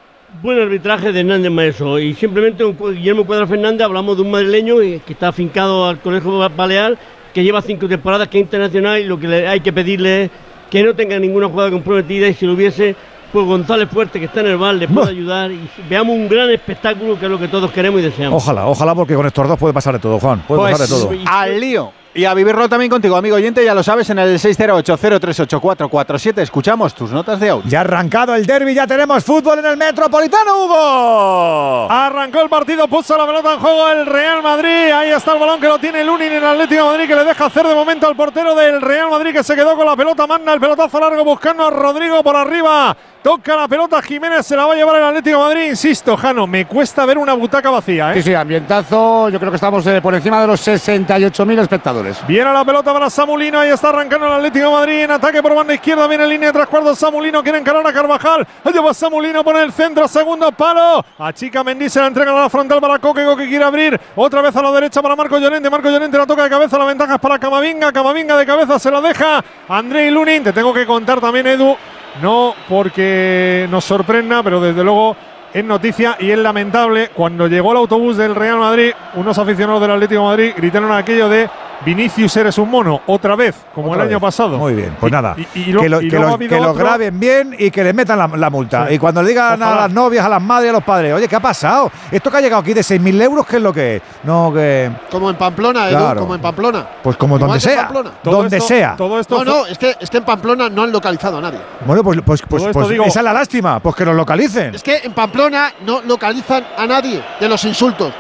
buen 0.43 0.59
arbitraje 0.61 1.13
de 1.13 1.21
Hernández 1.21 1.51
Maeso 1.51 1.99
y 1.99 2.15
simplemente 2.15 2.63
con 2.75 2.95
Guillermo 2.95 3.27
Cuadra 3.27 3.47
Fernández 3.47 3.83
hablamos 3.83 4.17
de 4.17 4.23
un 4.23 4.31
madrileño 4.31 4.77
que 4.79 5.13
está 5.13 5.29
afincado 5.29 5.87
al 5.87 5.99
Colegio 5.99 6.49
Balear, 6.57 6.97
que 7.35 7.43
lleva 7.43 7.61
cinco 7.61 7.89
temporadas, 7.89 8.29
que 8.29 8.39
es 8.39 8.43
internacional 8.45 9.01
y 9.01 9.05
lo 9.05 9.19
que 9.19 9.29
le 9.29 9.49
hay 9.49 9.61
que 9.61 9.73
pedirle 9.73 10.25
es 10.25 10.31
que 10.71 10.83
no 10.83 10.95
tenga 10.95 11.19
ninguna 11.19 11.49
jugada 11.49 11.71
comprometida 11.71 12.29
y 12.29 12.35
si 12.35 12.47
lo 12.47 12.53
hubiese, 12.53 12.95
pues 13.33 13.47
González 13.47 13.89
Fuerte, 13.89 14.19
que 14.19 14.27
está 14.27 14.41
en 14.41 14.47
el 14.49 14.57
bar, 14.57 14.75
le 14.75 14.89
puede 14.89 15.11
ayudar 15.11 15.51
y 15.51 15.69
veamos 15.89 16.15
un 16.17 16.29
gran 16.29 16.51
espectáculo 16.51 17.19
que 17.19 17.27
es 17.27 17.31
lo 17.31 17.39
que 17.39 17.49
todos 17.49 17.71
queremos 17.71 18.01
y 18.01 18.05
deseamos. 18.05 18.43
Ojalá, 18.43 18.67
ojalá, 18.67 18.95
porque 18.95 19.15
con 19.15 19.27
estos 19.27 19.47
dos 19.49 19.59
puede 19.59 19.73
pasar 19.75 19.95
de 19.95 20.01
todo, 20.01 20.19
Juan. 20.19 20.41
Puede 20.47 20.61
Pues, 20.63 20.73
pasar 20.79 20.87
de 20.89 20.95
todo. 20.95 21.31
al 21.31 21.61
lío. 21.61 21.93
Y 22.13 22.25
a 22.25 22.35
vivirlo 22.35 22.69
también 22.69 22.91
contigo, 22.91 23.15
amigo 23.17 23.37
oyente, 23.37 23.65
ya 23.65 23.73
lo 23.73 23.85
sabes, 23.85 24.11
en 24.11 24.19
el 24.19 24.37
608-038447. 24.41 26.39
Escuchamos 26.39 26.93
tus 26.93 27.13
notas 27.13 27.39
de 27.39 27.51
audio. 27.51 27.71
Ya 27.71 27.79
ha 27.79 27.83
arrancado 27.83 28.35
el 28.35 28.47
derby, 28.47 28.75
ya 28.75 28.85
tenemos 28.85 29.23
fútbol 29.23 29.61
en 29.61 29.67
el 29.67 29.77
Metropolitano, 29.77 30.65
Hugo. 30.65 31.87
Arrancó 31.89 32.41
el 32.41 32.49
partido, 32.49 32.89
puso 32.89 33.17
la 33.17 33.27
pelota 33.27 33.55
en 33.55 33.61
juego 33.61 33.89
el 33.91 34.07
Real 34.07 34.43
Madrid. 34.43 34.91
Ahí 34.93 35.11
está 35.11 35.35
el 35.35 35.39
balón 35.39 35.61
que 35.61 35.69
lo 35.69 35.79
tiene 35.79 36.03
Lunin 36.03 36.33
en 36.33 36.39
el 36.39 36.47
Atlético 36.47 36.83
de 36.83 36.89
Madrid, 36.91 37.07
que 37.07 37.15
le 37.15 37.25
deja 37.25 37.47
hacer 37.47 37.65
de 37.65 37.77
momento 37.77 38.09
al 38.09 38.17
portero 38.17 38.57
del 38.57 38.81
Real 38.81 39.09
Madrid, 39.09 39.33
que 39.33 39.45
se 39.45 39.55
quedó 39.55 39.77
con 39.77 39.87
la 39.87 39.95
pelota. 39.95 40.27
Manda 40.27 40.53
el 40.53 40.59
pelotazo 40.59 40.99
largo 40.99 41.23
buscando 41.23 41.65
a 41.65 41.71
Rodrigo 41.71 42.25
por 42.25 42.35
arriba. 42.35 42.97
Toca 43.23 43.55
la 43.55 43.69
pelota 43.69 44.01
Jiménez, 44.01 44.47
se 44.47 44.57
la 44.57 44.65
va 44.65 44.73
a 44.73 44.77
llevar 44.77 44.97
el 44.97 45.05
Atlético 45.05 45.37
de 45.37 45.45
Madrid. 45.45 45.71
Insisto, 45.71 46.17
Jano, 46.17 46.47
me 46.47 46.65
cuesta 46.67 47.05
ver 47.05 47.19
una 47.19 47.35
butaca 47.35 47.69
vacía. 47.69 48.13
¿eh? 48.13 48.15
Sí, 48.15 48.23
sí, 48.23 48.35
ambientazo. 48.35 49.29
Yo 49.29 49.39
creo 49.39 49.53
que 49.53 49.57
estamos 49.57 49.87
eh, 49.87 50.01
por 50.01 50.15
encima 50.15 50.41
de 50.41 50.47
los 50.47 50.67
68.000 50.67 51.61
espectadores. 51.61 52.00
Viene 52.27 52.53
la 52.53 52.65
pelota 52.65 52.93
para 52.93 53.11
Samulino. 53.11 53.59
Ahí 53.59 53.71
está 53.71 53.91
arrancando 53.91 54.27
el 54.27 54.33
Atlético 54.33 54.71
Madrid. 54.71 55.03
En 55.03 55.11
ataque 55.11 55.43
por 55.43 55.55
banda 55.55 55.75
izquierda. 55.75 56.07
Viene 56.07 56.25
en 56.25 56.31
línea 56.31 56.49
de 56.49 56.53
tres 56.53 56.67
cuartos. 56.67 56.99
Samulino 56.99 57.43
quiere 57.43 57.59
encarar 57.59 57.87
a 57.87 57.93
Carvajal. 57.93 58.47
Ahí 58.65 58.73
va 58.73 58.95
Samulino 58.95 59.45
por 59.45 59.57
el 59.57 59.73
centro. 59.73 60.09
Segundo 60.09 60.51
palo. 60.53 61.05
A 61.19 61.33
Chica 61.33 61.63
Mendy 61.63 61.89
la 61.95 62.07
entrega 62.07 62.33
a 62.33 62.43
la 62.43 62.51
frontal 62.51 62.81
para 62.81 62.99
Coque. 62.99 63.25
Coque 63.25 63.49
quiere 63.49 63.65
abrir. 63.65 64.01
Otra 64.17 64.41
vez 64.43 64.55
a 64.57 64.63
la 64.63 64.73
derecha 64.73 65.03
para 65.03 65.17
Marco 65.17 65.39
Llorente. 65.39 65.69
Marco 65.69 65.91
Llorente 65.91 66.17
la 66.17 66.27
toca 66.27 66.45
de 66.45 66.51
cabeza. 66.51 66.79
La 66.79 66.85
ventaja 66.85 67.15
es 67.15 67.21
para 67.21 67.39
Camavinga. 67.39 67.93
Camavinga 67.93 68.37
de 68.37 68.47
cabeza 68.47 68.79
se 68.79 68.91
la 68.91 69.01
deja. 69.01 69.45
Andrei 69.69 70.11
Lunin. 70.11 70.45
Te 70.45 70.53
tengo 70.53 70.73
que 70.73 70.87
contar 70.87 71.21
también, 71.21 71.47
Edu. 71.47 71.77
No 72.23 72.55
porque 72.69 73.69
nos 73.71 73.85
sorprenda, 73.85 74.43
pero 74.43 74.61
desde 74.61 74.83
luego 74.83 75.17
es 75.53 75.65
noticia 75.65 76.17
y 76.19 76.31
es 76.31 76.39
lamentable. 76.39 77.11
Cuando 77.15 77.47
llegó 77.47 77.73
el 77.73 77.79
autobús 77.79 78.17
del 78.17 78.35
Real 78.35 78.59
Madrid, 78.59 78.93
unos 79.15 79.39
aficionados 79.39 79.81
del 79.81 79.91
Atlético 79.93 80.25
Madrid 80.25 80.53
gritaron 80.57 80.93
aquello 80.93 81.29
de 81.29 81.49
Vinicius 81.85 82.37
eres 82.37 82.59
un 82.59 82.71
mono, 82.71 83.01
otra 83.07 83.35
vez, 83.37 83.55
como 83.75 83.91
Otra 83.91 84.03
el 84.05 84.11
año 84.11 84.21
pasado. 84.21 84.59
Muy 84.59 84.75
bien, 84.75 84.97
pues 85.01 85.11
Y- 85.11 85.13
nada. 85.13 85.35
y- 85.37 85.61
y 85.61 85.73
lo- 85.73 85.81
que 85.81 85.89
lo, 85.89 85.99
que 86.01 86.09
que 86.49 86.73
graben 86.75 87.19
bien 87.19 87.57
y 87.59 87.71
que 87.71 87.83
le 87.83 87.93
metan 87.93 88.19
la, 88.19 88.27
la 88.29 88.51
multa. 88.51 88.87
Sí. 88.89 88.95
Y 88.95 88.99
cuando 88.99 89.23
le 89.23 89.31
digan 89.31 89.63
a 89.63 89.75
las 89.75 89.91
novias, 89.91 90.25
a 90.25 90.29
las 90.29 90.43
madres, 90.43 90.71
a 90.71 90.73
los 90.75 90.85
padres, 90.85 91.15
oye, 91.15 91.27
¿qué 91.27 91.37
ha 91.37 91.41
pasado? 91.41 91.91
Esto 92.11 92.31
que 92.31 92.37
ha 92.37 92.41
llegado 92.41 92.61
aquí 92.63 92.75
de 92.75 92.83
6.000 92.83 93.21
euros, 93.23 93.47
¿qué 93.47 93.57
es 93.57 93.63
lo 93.63 93.73
que 93.73 93.97
es? 93.97 94.03
No, 94.25 94.53
que. 94.55 94.91
Como 95.11 95.31
en 95.31 95.37
Pamplona, 95.37 95.89
Edu, 95.89 95.99
Claro. 95.99 96.21
como 96.21 96.35
en 96.35 96.41
Pamplona. 96.43 96.87
Pues 97.03 97.17
como 97.17 97.39
donde 97.39 97.61
sea. 97.61 97.91
Donde 98.23 98.61
sea. 98.61 98.97
no, 98.99 99.45
no, 99.45 99.67
es 99.67 99.79
que, 99.79 99.97
es 99.99 100.11
que 100.11 100.19
en 100.19 100.25
Pamplona 100.25 100.69
no 100.69 100.83
han 100.83 100.93
localizado 100.93 101.39
a 101.39 101.41
nadie. 101.41 101.61
Bueno, 101.87 102.03
pues, 102.05 102.21
pues, 102.25 102.43
pues, 102.49 102.63
esto 102.63 102.73
pues 102.75 102.89
digo- 102.89 103.05
esa 103.05 103.21
es 103.21 103.25
la 103.25 103.33
lástima, 103.33 103.81
pues 103.81 103.95
que 103.97 104.05
nos 104.05 104.15
localicen. 104.15 104.75
Es 104.75 104.83
que 104.83 104.99
en 105.03 105.13
Pamplona 105.13 105.73
no 105.87 106.03
localizan 106.03 106.65
a 106.77 106.87
nadie 106.87 107.23
de 107.41 107.49
los 107.49 107.65
insultos. 107.65 108.13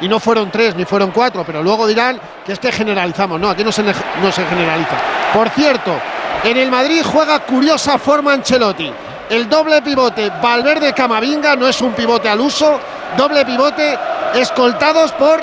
Y 0.00 0.08
no 0.08 0.20
fueron 0.20 0.50
tres 0.50 0.74
ni 0.74 0.84
fueron 0.84 1.10
cuatro, 1.10 1.42
pero 1.44 1.62
luego 1.62 1.86
dirán 1.86 2.20
que 2.44 2.52
es 2.52 2.58
que 2.58 2.70
generalizamos. 2.70 3.40
No, 3.40 3.50
aquí 3.50 3.64
no 3.64 3.72
se, 3.72 3.82
no 3.82 4.30
se 4.32 4.44
generaliza. 4.46 4.96
Por 5.32 5.48
cierto, 5.50 5.92
en 6.44 6.56
el 6.56 6.70
Madrid 6.70 7.02
juega 7.04 7.38
curiosa 7.40 7.98
forma 7.98 8.32
Ancelotti. 8.34 8.92
El 9.30 9.48
doble 9.48 9.82
pivote 9.82 10.30
Valverde 10.40 10.92
Camavinga 10.92 11.56
no 11.56 11.66
es 11.66 11.80
un 11.80 11.92
pivote 11.94 12.28
al 12.28 12.40
uso, 12.40 12.78
doble 13.16 13.44
pivote 13.44 13.98
escoltados 14.34 15.12
por 15.12 15.40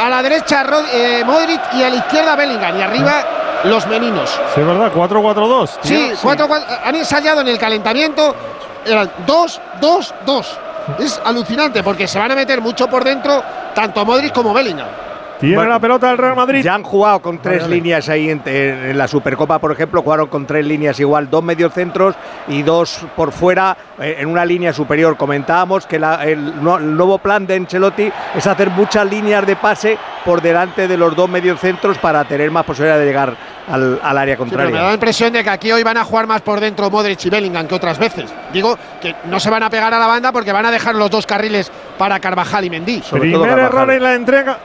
a 0.00 0.08
la 0.08 0.22
derecha 0.22 0.62
Rod- 0.64 0.86
eh, 0.92 1.22
Modric 1.24 1.60
y 1.74 1.82
a 1.84 1.90
la 1.90 1.96
izquierda 1.96 2.34
Bellingham 2.34 2.78
y 2.78 2.82
arriba 2.82 3.24
los 3.64 3.86
meninos. 3.86 4.28
Sí, 4.54 4.60
es 4.60 4.66
verdad, 4.66 4.90
4-4-2. 4.92 5.70
Sí, 5.82 6.12
cuatro, 6.20 6.48
cuatro- 6.48 6.68
han 6.84 6.96
ensayado 6.96 7.42
en 7.42 7.48
el 7.48 7.58
calentamiento. 7.58 8.34
Eran 8.84 9.08
dos, 9.24 9.60
dos, 9.80 10.12
dos. 10.26 10.58
Es 10.98 11.20
alucinante 11.24 11.84
porque 11.84 12.08
se 12.08 12.18
van 12.18 12.32
a 12.32 12.34
meter 12.34 12.60
mucho 12.60 12.88
por 12.88 13.04
dentro, 13.04 13.40
tanto 13.74 14.04
Modric 14.04 14.32
como 14.32 14.52
Bellingham. 14.52 15.11
Tiene 15.48 15.66
la 15.66 15.78
pelota 15.80 16.08
del 16.08 16.18
Real 16.18 16.36
Madrid. 16.36 16.62
Ya 16.62 16.74
han 16.74 16.82
jugado 16.82 17.20
con 17.20 17.38
tres 17.38 17.62
dale. 17.62 17.74
líneas 17.74 18.08
ahí 18.08 18.30
en, 18.30 18.40
en- 18.46 18.96
la 18.96 19.06
Supercopa, 19.08 19.58
por 19.58 19.72
ejemplo, 19.72 20.02
jugaron 20.02 20.28
con 20.28 20.46
tres 20.46 20.64
líneas 20.64 20.98
igual, 21.00 21.28
dos 21.28 21.42
mediocentros 21.42 22.14
y 22.48 22.62
dos 22.62 23.04
por 23.16 23.32
fuera 23.32 23.76
eh, 24.00 24.16
en 24.18 24.28
una 24.28 24.44
línea 24.44 24.72
superior. 24.72 25.16
Comentábamos 25.16 25.86
que 25.86 25.98
la- 25.98 26.24
el, 26.24 26.62
no- 26.62 26.78
el 26.78 26.96
nuevo 26.96 27.18
plan 27.18 27.46
de 27.46 27.56
Ancelotti 27.56 28.10
es 28.34 28.46
hacer 28.46 28.70
muchas 28.70 29.04
líneas 29.10 29.44
de 29.46 29.56
pase 29.56 29.98
por 30.24 30.40
delante 30.40 30.86
de 30.86 30.96
los 30.96 31.16
dos 31.16 31.28
mediocentros 31.28 31.98
para 31.98 32.24
tener 32.24 32.50
más 32.50 32.64
posibilidad 32.64 32.98
de 32.98 33.04
llegar 33.04 33.36
al, 33.68 33.98
al 34.02 34.18
área 34.18 34.34
Sí, 34.36 34.38
pero 34.38 34.48
contraria. 34.50 34.70
me 34.72 34.78
da 34.80 34.88
la 34.88 34.94
impresión 34.94 35.32
de 35.32 35.42
que 35.42 35.50
aquí 35.50 35.72
hoy 35.72 35.82
van 35.82 35.96
a 35.96 36.04
jugar 36.04 36.26
más 36.28 36.42
por 36.42 36.60
dentro 36.60 36.88
Modric 36.90 37.24
y 37.24 37.30
Bellingham 37.30 37.66
que 37.66 37.74
otras 37.74 37.98
veces. 37.98 38.32
Digo 38.52 38.78
que 39.00 39.14
no 39.24 39.40
se 39.40 39.50
van 39.50 39.64
a 39.64 39.70
pegar 39.70 39.92
a 39.92 39.98
la 39.98 40.06
banda 40.06 40.30
porque 40.30 40.52
van 40.52 40.66
a 40.66 40.70
dejar 40.70 40.94
los 40.94 41.10
dos 41.10 41.26
carriles 41.26 41.70
para 41.98 42.20
Carvajal 42.20 42.64
y 42.64 42.70
Mendy. 42.70 43.02
Primer 43.10 43.58
error 43.58 43.90
en 43.90 44.02
la 44.02 44.14
entrega 44.14 44.58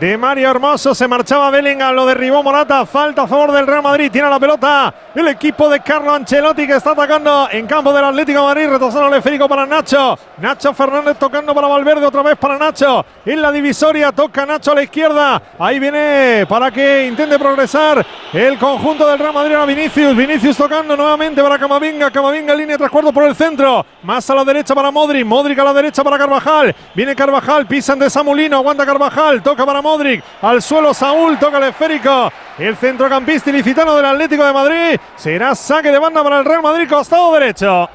de 0.00 0.18
Mario 0.18 0.50
Hermoso. 0.50 0.94
Se 0.94 1.08
marchaba 1.08 1.50
Bellingham, 1.50 1.94
lo 1.94 2.06
derribó 2.06 2.42
Morata. 2.42 2.84
Falta 2.86 3.22
a 3.22 3.26
favor 3.26 3.52
del 3.52 3.66
Real 3.66 3.82
Madrid. 3.82 4.10
Tiene 4.10 4.28
la 4.28 4.38
pelota 4.38 4.94
el 5.14 5.28
equipo 5.28 5.68
de 5.68 5.80
Carlo 5.80 6.12
Ancelotti 6.12 6.66
que 6.66 6.76
está 6.76 6.90
atacando 6.90 7.48
en 7.50 7.66
campo 7.66 7.92
del 7.92 8.04
Atlético 8.04 8.40
de 8.40 8.46
Madrid. 8.46 8.68
Retrasando 8.68 9.08
el 9.08 9.14
esférico 9.14 9.48
para 9.48 9.64
Nacho. 9.64 10.18
Nacho 10.38 10.74
Fernández 10.74 11.16
tocando 11.18 11.54
para 11.54 11.68
Valverde. 11.68 12.04
Otra 12.04 12.22
vez 12.22 12.36
para 12.36 12.58
Nacho. 12.58 13.04
En 13.24 13.40
la 13.40 13.50
divisoria 13.52 14.12
toca 14.12 14.44
Nacho 14.44 14.72
a 14.72 14.74
la 14.74 14.82
izquierda. 14.82 15.42
Ahí 15.58 15.78
viene 15.78 16.44
para 16.48 16.70
que 16.70 17.06
intente 17.06 17.38
progresar 17.38 18.04
el 18.32 18.58
conjunto 18.58 19.06
del 19.08 19.18
Real 19.18 19.32
Madrid 19.32 19.54
a 19.54 19.64
Vinicius. 19.64 20.16
Vinicius 20.16 20.56
tocando 20.56 20.96
nuevamente 20.96 21.42
para 21.42 21.58
Camavinga. 21.58 22.10
Camavinga 22.10 22.54
línea 22.54 22.76
tres 22.76 22.90
cuartos 22.90 23.12
por 23.12 23.24
el 23.24 23.34
centro. 23.34 23.86
Más 24.02 24.28
a 24.28 24.34
la 24.34 24.44
derecha 24.44 24.74
para 24.74 24.90
Modric. 24.90 25.24
Modric 25.24 25.58
a 25.58 25.64
la 25.64 25.72
derecha 25.72 26.02
para 26.04 26.18
Carvajal. 26.18 26.74
Viene 26.94 27.14
Carvajal. 27.14 27.66
Pisan 27.66 27.98
de 27.98 28.10
Samulino. 28.10 28.56
Aguanta 28.56 28.84
Carvajal. 28.84 29.42
Toca 29.42 29.64
para 29.64 29.75
Modric. 29.82 30.22
Al 30.42 30.62
suelo 30.62 30.92
Saúl. 30.94 31.38
Toca 31.38 31.58
el 31.58 31.64
esférico. 31.64 32.32
El 32.58 32.76
centrocampista 32.76 33.50
ilicitano 33.50 33.96
del 33.96 34.06
Atlético 34.06 34.44
de 34.44 34.52
Madrid. 34.52 35.00
Será 35.16 35.54
saque 35.54 35.90
de 35.90 35.98
banda 35.98 36.22
para 36.22 36.38
el 36.38 36.44
Real 36.44 36.62
Madrid. 36.62 36.88
Costado 36.88 37.32
derecho. 37.34 37.88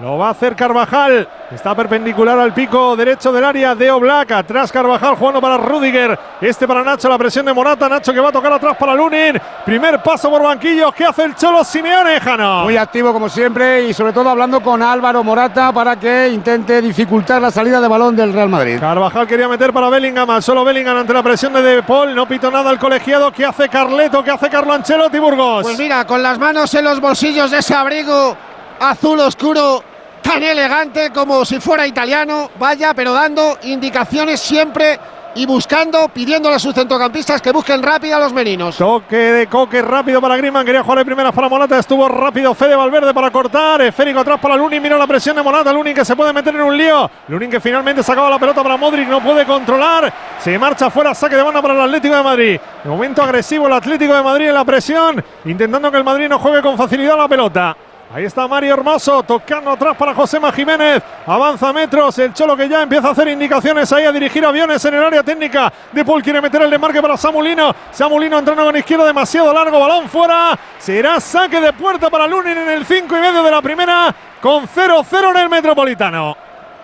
Lo 0.00 0.18
va 0.18 0.28
a 0.28 0.30
hacer 0.30 0.56
Carvajal. 0.56 1.28
Está 1.50 1.74
perpendicular 1.74 2.38
al 2.38 2.54
pico 2.54 2.96
derecho 2.96 3.30
del 3.30 3.44
área 3.44 3.74
de 3.74 3.90
Oblak. 3.90 4.32
Atrás 4.32 4.72
Carvajal 4.72 5.16
jugando 5.16 5.40
para 5.40 5.58
Rudiger. 5.58 6.18
Este 6.40 6.66
para 6.66 6.82
Nacho. 6.82 7.08
La 7.08 7.18
presión 7.18 7.46
de 7.46 7.52
Morata. 7.52 7.88
Nacho 7.88 8.12
que 8.12 8.20
va 8.20 8.30
a 8.30 8.32
tocar 8.32 8.52
atrás 8.52 8.76
para 8.78 8.94
Lunin. 8.94 9.40
Primer 9.64 10.02
paso 10.02 10.30
por 10.30 10.42
banquillos. 10.42 10.92
¿Qué 10.94 11.04
hace 11.04 11.24
el 11.24 11.34
Cholo 11.34 11.62
Simeone, 11.62 12.18
Jano? 12.20 12.64
Muy 12.64 12.76
activo 12.76 13.12
como 13.12 13.28
siempre 13.28 13.84
y 13.84 13.92
sobre 13.92 14.12
todo 14.12 14.30
hablando 14.30 14.60
con 14.60 14.82
Álvaro 14.82 15.22
Morata 15.22 15.72
para 15.72 15.96
que 15.96 16.28
intente 16.28 16.80
dificultar 16.80 17.40
la 17.40 17.50
salida 17.50 17.80
de 17.80 17.88
balón 17.88 18.16
del 18.16 18.32
Real 18.32 18.48
Madrid. 18.48 18.80
Carvajal 18.80 19.26
quería 19.26 19.48
meter 19.48 19.72
para 19.72 19.88
Bellingham, 19.88 20.28
al 20.30 20.42
solo 20.42 20.64
Bellingham 20.64 20.96
ante 20.96 21.12
la 21.12 21.22
presión 21.22 21.52
de 21.52 21.62
De 21.62 21.82
Paul, 21.82 22.14
no 22.14 22.26
pito 22.26 22.50
nada 22.50 22.70
el 22.70 22.78
colegiado, 22.78 23.30
¿qué 23.30 23.44
hace 23.44 23.68
Carleto? 23.68 24.22
¿Qué 24.24 24.30
hace 24.30 24.48
Carlo 24.48 24.72
Ancelotti 24.72 25.18
Burgos? 25.18 25.62
Pues 25.62 25.78
mira, 25.78 26.04
con 26.06 26.22
las 26.22 26.38
manos 26.38 26.74
en 26.74 26.84
los 26.84 27.00
bolsillos 27.00 27.50
de 27.50 27.58
ese 27.58 27.74
abrigo 27.74 28.36
azul 28.82 29.20
oscuro, 29.20 29.82
tan 30.22 30.42
elegante 30.42 31.10
como 31.10 31.44
si 31.44 31.60
fuera 31.60 31.86
italiano, 31.86 32.50
vaya, 32.58 32.94
pero 32.94 33.12
dando 33.12 33.58
indicaciones 33.62 34.40
siempre 34.40 34.98
y 35.34 35.46
buscando, 35.46 36.08
pidiéndole 36.08 36.56
a 36.56 36.58
sus 36.58 36.74
centrocampistas 36.74 37.40
que 37.40 37.52
busquen 37.52 37.82
rápido 37.82 38.16
a 38.16 38.18
los 38.18 38.32
meninos. 38.32 38.76
Toque 38.76 39.16
de 39.16 39.46
coque 39.46 39.80
rápido 39.80 40.20
para 40.20 40.36
Griezmann, 40.36 40.66
quería 40.66 40.82
jugar 40.82 40.98
de 40.98 41.04
primeras 41.04 41.32
para 41.32 41.48
Morata, 41.48 41.78
estuvo 41.78 42.06
rápido 42.08 42.54
Fede 42.54 42.76
Valverde 42.76 43.14
para 43.14 43.30
cortar, 43.30 43.80
esférico 43.80 44.20
atrás 44.20 44.38
para 44.40 44.56
Lunin, 44.56 44.82
mira 44.82 44.98
la 44.98 45.06
presión 45.06 45.36
de 45.36 45.42
Morata, 45.42 45.72
Lunin 45.72 45.94
que 45.94 46.04
se 46.04 46.14
puede 46.14 46.32
meter 46.32 46.54
en 46.54 46.62
un 46.62 46.76
lío, 46.76 47.10
Lunin 47.28 47.50
que 47.50 47.60
finalmente 47.60 48.02
sacaba 48.02 48.28
la 48.28 48.38
pelota 48.38 48.62
para 48.62 48.76
Modric, 48.76 49.08
no 49.08 49.22
puede 49.22 49.46
controlar, 49.46 50.12
se 50.38 50.58
marcha 50.58 50.90
fuera, 50.90 51.14
saque 51.14 51.36
de 51.36 51.42
banda 51.42 51.62
para 51.62 51.74
el 51.74 51.80
Atlético 51.80 52.16
de 52.16 52.22
Madrid, 52.22 52.60
momento 52.84 53.22
agresivo 53.22 53.68
el 53.68 53.72
Atlético 53.72 54.14
de 54.14 54.22
Madrid 54.22 54.48
en 54.48 54.54
la 54.54 54.64
presión, 54.64 55.24
intentando 55.46 55.90
que 55.90 55.96
el 55.96 56.04
Madrid 56.04 56.28
no 56.28 56.38
juegue 56.38 56.60
con 56.60 56.76
facilidad 56.76 57.16
la 57.16 57.28
pelota. 57.28 57.76
Ahí 58.14 58.26
está 58.26 58.46
Mario 58.46 58.74
Hermoso 58.74 59.22
tocando 59.22 59.70
atrás 59.70 59.96
para 59.96 60.14
Josema 60.14 60.52
Jiménez. 60.52 61.02
Avanza 61.26 61.72
metros. 61.72 62.18
El 62.18 62.34
Cholo 62.34 62.54
que 62.54 62.68
ya 62.68 62.82
empieza 62.82 63.08
a 63.08 63.12
hacer 63.12 63.28
indicaciones 63.28 63.90
ahí 63.90 64.04
a 64.04 64.12
dirigir 64.12 64.44
aviones 64.44 64.84
en 64.84 64.94
el 64.94 65.02
área 65.02 65.22
técnica. 65.22 65.72
De 65.90 66.04
Paul 66.04 66.22
quiere 66.22 66.42
meter 66.42 66.60
el 66.60 66.70
desmarque 66.70 67.00
para 67.00 67.16
Samulino. 67.16 67.74
Samulino 67.90 68.38
entrando 68.38 68.64
con 68.66 68.76
izquierda 68.76 69.06
demasiado 69.06 69.50
largo. 69.54 69.80
Balón 69.80 70.10
fuera. 70.10 70.58
Será 70.78 71.20
saque 71.20 71.58
de 71.58 71.72
puerta 71.72 72.10
para 72.10 72.26
Lunin 72.26 72.58
en 72.58 72.68
el 72.68 72.84
5 72.84 73.16
y 73.16 73.20
medio 73.20 73.42
de 73.42 73.50
la 73.50 73.62
primera. 73.62 74.14
Con 74.42 74.68
0-0 74.68 75.30
en 75.30 75.36
el 75.38 75.48
Metropolitano. 75.48 76.41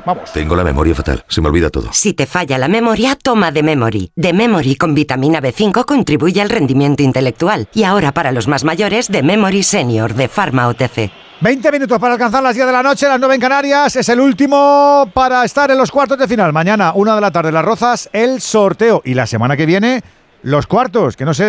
Vamos. 0.08 0.32
Tengo 0.32 0.56
la 0.56 0.64
memoria 0.64 0.94
fatal, 0.94 1.22
se 1.28 1.42
me 1.42 1.48
olvida 1.48 1.68
todo. 1.68 1.90
Si 1.92 2.14
te 2.14 2.24
falla 2.24 2.56
la 2.56 2.66
memoria, 2.66 3.14
toma 3.14 3.52
de 3.52 3.62
Memory. 3.62 4.10
De 4.16 4.32
Memory 4.32 4.76
con 4.76 4.94
vitamina 4.94 5.42
B5 5.42 5.84
contribuye 5.84 6.40
al 6.40 6.48
rendimiento 6.48 7.02
intelectual. 7.02 7.68
Y 7.74 7.82
ahora 7.82 8.12
para 8.12 8.32
los 8.32 8.48
más 8.48 8.64
mayores, 8.64 9.08
de 9.08 9.22
Memory 9.22 9.62
Senior 9.62 10.14
de 10.14 10.28
Pharma 10.28 10.66
OTC. 10.68 11.10
20 11.42 11.72
minutos 11.72 11.98
para 11.98 12.14
alcanzar 12.14 12.42
las 12.42 12.54
10 12.54 12.66
de 12.66 12.72
la 12.72 12.82
noche, 12.82 13.06
las 13.06 13.20
9 13.20 13.34
en 13.34 13.40
Canarias. 13.42 13.96
Es 13.96 14.08
el 14.08 14.20
último 14.20 15.10
para 15.12 15.44
estar 15.44 15.70
en 15.70 15.76
los 15.76 15.90
cuartos 15.90 16.16
de 16.16 16.26
final. 16.26 16.54
Mañana, 16.54 16.92
una 16.94 17.14
de 17.14 17.20
la 17.20 17.30
tarde, 17.30 17.52
Las 17.52 17.66
Rozas, 17.66 18.08
el 18.14 18.40
sorteo. 18.40 19.02
Y 19.04 19.12
la 19.12 19.26
semana 19.26 19.58
que 19.58 19.66
viene, 19.66 20.02
los 20.42 20.66
cuartos. 20.66 21.16
Que 21.16 21.24
no 21.24 21.34
se 21.34 21.44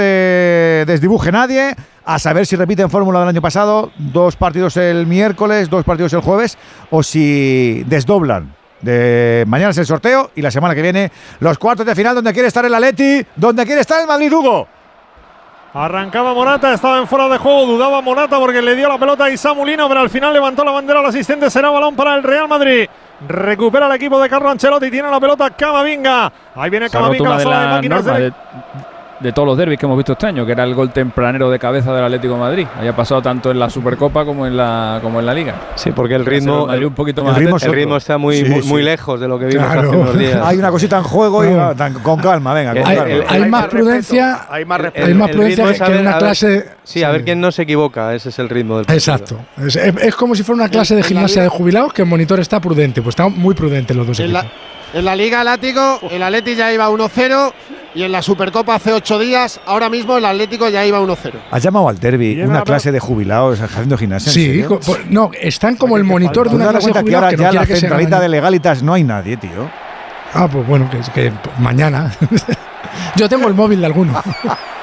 desdibuje 0.85 1.31
nadie. 1.31 1.75
A 2.05 2.17
saber 2.17 2.45
si 2.45 2.55
repiten 2.55 2.89
fórmula 2.89 3.19
del 3.19 3.29
año 3.29 3.41
pasado. 3.41 3.91
Dos 3.97 4.35
partidos 4.35 4.77
el 4.77 5.05
miércoles, 5.07 5.69
dos 5.69 5.83
partidos 5.83 6.13
el 6.13 6.21
jueves. 6.21 6.57
O 6.89 7.03
si 7.03 7.83
desdoblan. 7.87 8.55
De 8.81 9.43
mañana 9.47 9.71
es 9.71 9.77
el 9.77 9.85
sorteo 9.85 10.31
y 10.35 10.41
la 10.41 10.51
semana 10.51 10.73
que 10.73 10.81
viene 10.81 11.11
los 11.41 11.57
cuartos 11.57 11.85
de 11.85 11.95
final 11.95 12.15
donde 12.15 12.31
quiere 12.31 12.47
estar 12.47 12.65
el 12.65 12.73
Atleti, 12.73 13.25
donde 13.35 13.65
quiere 13.65 13.81
estar 13.81 13.99
el 13.99 14.07
Madrid 14.07 14.31
Hugo. 14.31 14.67
Arrancaba 15.73 16.33
Morata, 16.33 16.73
estaba 16.73 16.97
en 16.97 17.07
fuera 17.07 17.29
de 17.29 17.37
juego, 17.37 17.65
dudaba 17.67 18.01
Morata 18.01 18.39
porque 18.39 18.61
le 18.61 18.75
dio 18.75 18.89
la 18.89 18.97
pelota 18.97 19.25
a 19.25 19.29
Isamulino, 19.29 19.87
pero 19.87 19.99
al 19.99 20.09
final 20.09 20.33
levantó 20.33 20.63
la 20.63 20.71
bandera 20.71 20.99
al 20.99 21.05
asistente, 21.05 21.49
será 21.49 21.69
balón 21.69 21.95
para 21.95 22.15
el 22.15 22.23
Real 22.23 22.47
Madrid. 22.47 22.89
Recupera 23.27 23.85
el 23.85 23.91
equipo 23.93 24.19
de 24.19 24.29
Carlo 24.29 24.49
Ancelotti, 24.49 24.89
tiene 24.89 25.11
la 25.11 25.19
pelota 25.19 25.51
Camavinga. 25.51 26.31
Ahí 26.55 26.69
viene 26.71 26.89
Camavinga, 26.89 27.29
la 27.29 27.39
sala 27.39 27.61
de 27.61 27.67
máquinas 27.67 28.05
de 28.05 28.33
todos 29.33 29.45
los 29.45 29.57
derbis 29.57 29.77
que 29.77 29.85
hemos 29.85 29.97
visto 29.97 30.13
este 30.13 30.27
año, 30.27 30.45
que 30.45 30.53
era 30.53 30.63
el 30.63 30.73
gol 30.73 30.91
tempranero 30.91 31.49
de 31.49 31.59
cabeza 31.59 31.93
del 31.93 32.05
Atlético 32.05 32.35
de 32.35 32.39
Madrid. 32.39 32.67
Haya 32.79 32.95
pasado 32.95 33.21
tanto 33.21 33.51
en 33.51 33.59
la 33.59 33.69
Supercopa 33.69 34.25
como 34.25 34.47
en 34.47 34.55
la 34.55 34.99
como 35.01 35.19
en 35.19 35.25
la 35.25 35.33
Liga. 35.33 35.55
Sí, 35.75 35.91
porque 35.91 36.15
el 36.15 36.25
ritmo, 36.25 36.65
un 36.65 36.93
poquito 36.93 37.23
más 37.23 37.37
el, 37.37 37.73
ritmo, 37.73 37.97
está 37.97 38.17
muy, 38.17 38.43
muy, 38.43 38.81
lejos 38.81 39.19
de 39.19 39.27
lo 39.27 39.37
que 39.37 39.47
vimos 39.47 39.65
hace 39.65 39.87
unos 39.87 40.17
días. 40.17 40.39
Hay 40.45 40.57
una 40.57 40.71
cosita 40.71 40.97
en 40.97 41.03
juego 41.03 41.43
y 41.43 41.49
con 42.01 42.19
calma, 42.19 42.53
venga, 42.53 42.73
con 42.73 42.87
hay, 42.87 42.97
calma. 42.97 43.25
hay, 43.27 43.45
más 43.49 43.67
prudencia, 43.67 44.47
hay 44.49 44.65
más, 44.65 44.81
hay 44.95 45.13
más 45.13 45.29
prudencia 45.31 45.85
que, 45.85 45.95
en 45.95 46.01
una 46.01 46.17
clase. 46.17 46.65
sí, 46.83 47.03
a 47.03 47.11
ver 47.11 47.23
quién 47.23 47.41
no 47.41 47.51
se 47.51 47.63
equivoca, 47.63 48.13
ese 48.15 48.29
es 48.29 48.39
el 48.39 48.49
ritmo 48.49 48.77
del 48.77 48.85
partido. 48.85 49.15
Exacto. 49.15 49.39
Es, 49.57 49.75
es, 49.75 50.15
como 50.15 50.35
si 50.35 50.43
fuera 50.43 50.63
una 50.63 50.69
clase 50.69 50.95
de 50.95 51.03
gimnasia 51.03 51.41
de 51.41 51.49
jubilados 51.49 51.93
que 51.93 52.03
el 52.03 52.07
monitor 52.07 52.39
está 52.39 52.59
prudente, 52.59 53.01
pues 53.01 53.13
están 53.13 53.37
muy 53.37 53.53
prudentes 53.53 53.95
los 53.95 54.07
dos 54.07 54.19
equipos. 54.19 54.45
En 54.93 55.05
la 55.05 55.15
Liga 55.15 55.41
Atlético, 55.41 55.99
el 56.09 56.23
Atleti 56.23 56.55
ya 56.55 56.73
iba 56.73 56.89
1-0 56.89 57.53
y 57.93 58.03
en 58.03 58.11
la 58.11 58.21
Supercopa 58.21 58.75
hace 58.75 58.91
ocho 58.91 59.19
días, 59.19 59.59
ahora 59.65 59.89
mismo 59.89 60.17
el 60.17 60.25
Atlético 60.25 60.67
ya 60.69 60.85
iba 60.85 60.99
1-0. 60.99 61.33
Has 61.51 61.61
llamado 61.61 61.89
al 61.89 61.99
derby 61.99 62.41
una 62.41 62.63
clase 62.63 62.91
de 62.91 62.99
jubilados 62.99 63.61
haciendo 63.61 63.97
gimnasia. 63.97 64.31
Sí, 64.31 64.63
no, 65.09 65.29
están 65.39 65.75
como 65.75 65.97
el 65.97 66.03
monitor 66.03 66.49
de 66.49 66.55
una 66.55 66.69
clase 66.69 66.91
de 66.91 66.99
jubilados. 67.01 67.29
Que 67.29 67.35
ahora 67.35 67.53
ya 67.53 67.59
la 67.59 67.65
centralita 67.65 68.19
de 68.19 68.29
legalitas 68.29 68.81
no 68.81 68.93
hay 68.93 69.03
nadie, 69.03 69.37
tío. 69.37 69.69
Ah, 70.33 70.47
pues 70.51 70.65
bueno, 70.65 70.89
que, 70.89 70.99
que 71.13 71.33
mañana. 71.59 72.11
Yo 73.15 73.29
tengo 73.29 73.47
el 73.47 73.53
móvil 73.53 73.79
de 73.79 73.85
alguno. 73.85 74.13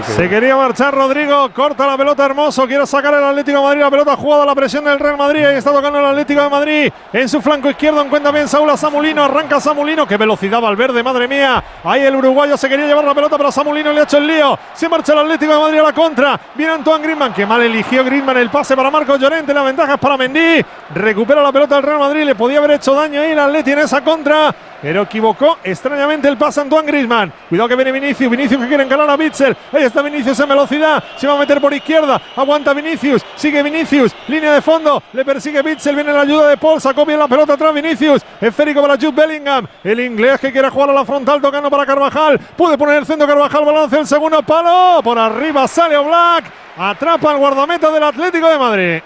Se 0.00 0.28
quería 0.28 0.56
marchar 0.56 0.94
Rodrigo, 0.94 1.50
corta 1.52 1.86
la 1.86 1.96
pelota 1.98 2.24
hermoso, 2.24 2.66
quiere 2.66 2.86
sacar 2.86 3.12
el 3.14 3.24
Atlético 3.24 3.58
de 3.58 3.64
Madrid, 3.64 3.80
la 3.82 3.90
pelota 3.90 4.16
jugada, 4.16 4.46
la 4.46 4.54
presión 4.54 4.84
del 4.84 4.98
Real 4.98 5.18
Madrid, 5.18 5.44
ahí 5.44 5.56
está 5.56 5.70
tocando 5.70 5.98
el 5.98 6.04
Atlético 6.06 6.42
de 6.42 6.48
Madrid, 6.48 6.92
en 7.12 7.28
su 7.28 7.42
flanco 7.42 7.68
izquierdo 7.68 8.02
encuentra 8.02 8.30
bien 8.32 8.48
Saúl 8.48 8.70
Samulino, 8.78 9.24
arranca 9.24 9.60
Samulino, 9.60 10.06
qué 10.06 10.16
velocidad 10.16 10.60
Valverde, 10.60 11.02
madre 11.02 11.28
mía, 11.28 11.62
ahí 11.84 12.02
el 12.02 12.16
uruguayo 12.16 12.56
se 12.56 12.68
quería 12.68 12.86
llevar 12.86 13.04
la 13.04 13.14
pelota, 13.14 13.36
pero 13.36 13.52
Samulino 13.52 13.92
le 13.92 14.00
ha 14.00 14.04
hecho 14.04 14.18
el 14.18 14.26
lío, 14.26 14.58
se 14.72 14.88
marcha 14.88 15.12
el 15.12 15.18
Atlético 15.18 15.52
de 15.52 15.60
Madrid 15.60 15.78
a 15.80 15.82
la 15.82 15.92
contra, 15.92 16.40
viene 16.54 16.72
Antoine 16.72 17.04
Griezmann, 17.04 17.34
que 17.34 17.44
mal 17.44 17.62
eligió 17.62 18.02
Griezmann 18.04 18.38
el 18.38 18.50
pase 18.50 18.74
para 18.74 18.90
Marcos 18.90 19.18
Llorente, 19.18 19.52
la 19.52 19.62
ventaja 19.62 19.94
es 19.94 20.00
para 20.00 20.16
Mendy, 20.16 20.64
recupera 20.94 21.42
la 21.42 21.52
pelota 21.52 21.74
del 21.74 21.84
Real 21.84 21.98
Madrid, 21.98 22.24
le 22.24 22.34
podía 22.34 22.58
haber 22.58 22.72
hecho 22.72 22.94
daño 22.94 23.20
ahí 23.20 23.32
el 23.32 23.38
Atlético 23.38 23.78
en 23.78 23.84
esa 23.84 24.02
contra, 24.02 24.54
pero 24.80 25.02
equivocó 25.02 25.58
extrañamente 25.62 26.28
el 26.28 26.36
pase 26.36 26.60
Antoine 26.60 26.86
Griezmann, 26.86 27.32
cuidado 27.48 27.68
que 27.68 27.76
viene 27.76 27.92
Vinicius, 27.92 28.30
Vinicius 28.30 28.60
que 28.60 28.68
quiere 28.68 28.84
encarar 28.84 29.08
a 29.08 29.16
Bitzel, 29.16 29.56
está 29.86 30.02
Vinicius 30.02 30.38
en 30.40 30.48
velocidad. 30.48 31.02
Se 31.16 31.26
va 31.26 31.34
a 31.34 31.38
meter 31.38 31.60
por 31.60 31.72
izquierda. 31.72 32.20
Aguanta 32.36 32.72
Vinicius. 32.72 33.24
Sigue 33.36 33.62
Vinicius. 33.62 34.14
Línea 34.28 34.54
de 34.54 34.62
fondo. 34.62 35.02
Le 35.12 35.24
persigue 35.24 35.62
Bitzel. 35.62 35.94
Viene 35.94 36.12
la 36.12 36.22
ayuda 36.22 36.48
de 36.48 36.56
Paul. 36.56 36.80
Sacó 36.80 37.04
bien 37.04 37.18
la 37.18 37.28
pelota 37.28 37.54
atrás 37.54 37.74
Vinicius. 37.74 38.22
Esférico 38.40 38.80
para 38.82 38.94
Jude 38.94 39.12
Bellingham. 39.12 39.66
El 39.84 40.00
inglés 40.00 40.40
que 40.40 40.52
quiere 40.52 40.68
jugar 40.70 40.90
a 40.90 40.92
la 40.92 41.04
frontal. 41.04 41.40
Tocando 41.40 41.70
para 41.70 41.86
Carvajal. 41.86 42.38
Puede 42.56 42.78
poner 42.78 42.98
el 42.98 43.06
centro 43.06 43.26
Carvajal. 43.26 43.64
Balance 43.64 43.98
el 43.98 44.06
segundo 44.06 44.42
palo. 44.42 45.02
Por 45.02 45.18
arriba 45.18 45.66
sale 45.68 45.98
Black. 45.98 46.44
Atrapa 46.76 47.30
al 47.30 47.38
guardameta 47.38 47.90
del 47.90 48.02
Atlético 48.02 48.48
de 48.48 48.58
Madrid. 48.58 49.02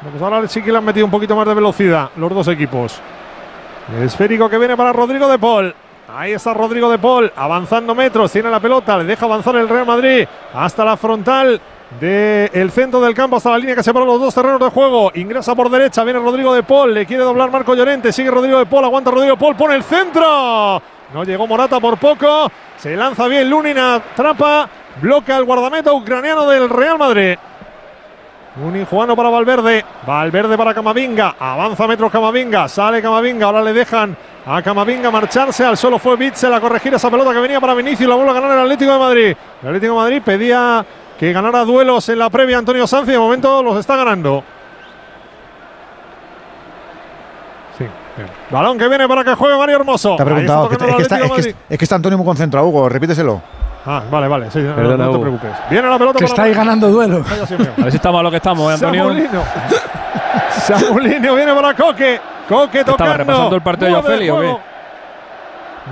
Pues 0.00 0.22
ahora 0.22 0.46
sí 0.46 0.62
que 0.62 0.70
le 0.70 0.78
han 0.78 0.84
metido 0.84 1.04
un 1.04 1.10
poquito 1.10 1.34
más 1.34 1.46
de 1.46 1.54
velocidad 1.54 2.10
los 2.16 2.32
dos 2.32 2.48
equipos. 2.48 3.00
esférico 4.00 4.48
que 4.48 4.58
viene 4.58 4.76
para 4.76 4.92
Rodrigo 4.92 5.28
de 5.28 5.38
Paul. 5.38 5.74
Ahí 6.10 6.32
está 6.32 6.54
Rodrigo 6.54 6.90
de 6.90 6.98
Paul, 6.98 7.30
avanzando 7.36 7.94
metros, 7.94 8.32
tiene 8.32 8.48
la 8.50 8.60
pelota, 8.60 8.96
le 8.96 9.04
deja 9.04 9.26
avanzar 9.26 9.54
el 9.56 9.68
Real 9.68 9.84
Madrid 9.84 10.26
hasta 10.54 10.82
la 10.82 10.96
frontal 10.96 11.60
del 12.00 12.70
centro 12.70 12.98
del 12.98 13.12
campo, 13.12 13.36
hasta 13.36 13.50
la 13.50 13.58
línea 13.58 13.74
que 13.74 13.82
separa 13.82 14.06
los 14.06 14.18
dos 14.18 14.34
terrenos 14.34 14.58
de 14.58 14.70
juego. 14.70 15.10
Ingresa 15.14 15.54
por 15.54 15.68
derecha, 15.68 16.04
viene 16.04 16.18
Rodrigo 16.18 16.54
de 16.54 16.62
Paul, 16.62 16.94
le 16.94 17.04
quiere 17.04 17.24
doblar 17.24 17.50
Marco 17.50 17.74
Llorente, 17.74 18.10
sigue 18.10 18.30
Rodrigo 18.30 18.58
de 18.58 18.64
Paul, 18.64 18.86
aguanta 18.86 19.10
Rodrigo 19.10 19.34
de 19.34 19.38
Paul, 19.40 19.54
pone 19.54 19.74
el 19.74 19.82
centro. 19.82 20.80
No 21.12 21.24
llegó 21.24 21.46
Morata 21.46 21.78
por 21.78 21.98
poco, 21.98 22.50
se 22.78 22.96
lanza 22.96 23.28
bien 23.28 23.50
Lunina, 23.50 24.02
trapa, 24.16 24.66
bloquea 25.02 25.36
el 25.36 25.44
guardameta 25.44 25.92
ucraniano 25.92 26.48
del 26.48 26.70
Real 26.70 26.98
Madrid. 26.98 27.36
Un 28.64 28.76
injuano 28.76 29.14
para 29.14 29.28
Valverde. 29.28 29.84
Valverde 30.06 30.56
para 30.56 30.74
Camavinga. 30.74 31.36
Avanza 31.38 31.86
metros 31.86 32.10
Camavinga. 32.10 32.68
Sale 32.68 33.00
Camavinga. 33.00 33.46
Ahora 33.46 33.62
le 33.62 33.72
dejan 33.72 34.16
a 34.46 34.62
Camavinga 34.62 35.10
marcharse. 35.10 35.64
Al 35.64 35.76
solo 35.76 35.98
fue 35.98 36.16
Bitzel 36.16 36.52
a 36.52 36.60
corregir 36.60 36.92
esa 36.94 37.10
pelota 37.10 37.32
que 37.32 37.40
venía 37.40 37.60
para 37.60 37.74
Vinicius. 37.74 38.08
La 38.08 38.16
vuelve 38.16 38.32
a 38.32 38.34
ganar 38.34 38.50
el 38.52 38.64
Atlético 38.64 38.92
de 38.92 38.98
Madrid. 38.98 39.36
El 39.62 39.68
Atlético 39.68 39.92
de 39.92 39.98
Madrid 39.98 40.22
pedía 40.24 40.84
que 41.18 41.32
ganara 41.32 41.64
duelos 41.64 42.08
en 42.08 42.18
la 42.18 42.30
previa 42.30 42.58
Antonio 42.58 42.86
Sanz 42.86 43.08
y 43.08 43.12
de 43.12 43.18
momento 43.18 43.62
los 43.62 43.76
está 43.78 43.96
ganando. 43.96 44.42
Sí, 47.76 47.84
Balón 48.50 48.78
que 48.78 48.88
viene 48.88 49.06
para 49.06 49.22
que 49.22 49.34
juegue 49.34 49.56
Mario 49.56 49.76
Hermoso. 49.76 50.16
Te 50.16 50.22
ha 50.22 50.26
preguntado. 50.26 50.70
Es 50.70 50.78
que, 50.78 51.02
está, 51.02 51.18
es 51.68 51.78
que 51.78 51.84
está 51.84 51.96
Antonio 51.96 52.18
muy 52.18 52.26
concentrado, 52.26 52.66
Hugo. 52.66 52.88
Repíteselo. 52.88 53.57
Ah, 53.86 54.02
vale, 54.10 54.28
vale. 54.28 54.50
Sí, 54.50 54.60
no, 54.60 54.74
te 54.74 55.18
preocupes. 55.18 55.50
Viene 55.70 55.88
la 55.88 55.98
pelota. 55.98 56.18
Que 56.18 56.24
estáis 56.24 56.56
ganando 56.56 56.88
duelo. 56.88 57.24
a 57.26 57.82
ver 57.82 57.90
si 57.90 57.96
estamos 57.96 58.20
a 58.20 58.22
lo 58.22 58.30
que 58.30 58.36
estamos, 58.36 58.70
¿eh, 58.70 58.74
Antonio. 58.74 59.04
Samulino. 59.04 59.42
Samulino 60.50 61.34
viene 61.34 61.54
para 61.54 61.74
Coque. 61.74 62.20
Coque 62.48 62.84
tocando. 62.84 62.92
¿Estaba 62.92 63.16
repasando 63.16 63.56
el 63.56 63.62
partido 63.62 63.90
de 63.90 63.96
Ofeli 63.96 64.30
o 64.30 64.40
qué? 64.40 64.56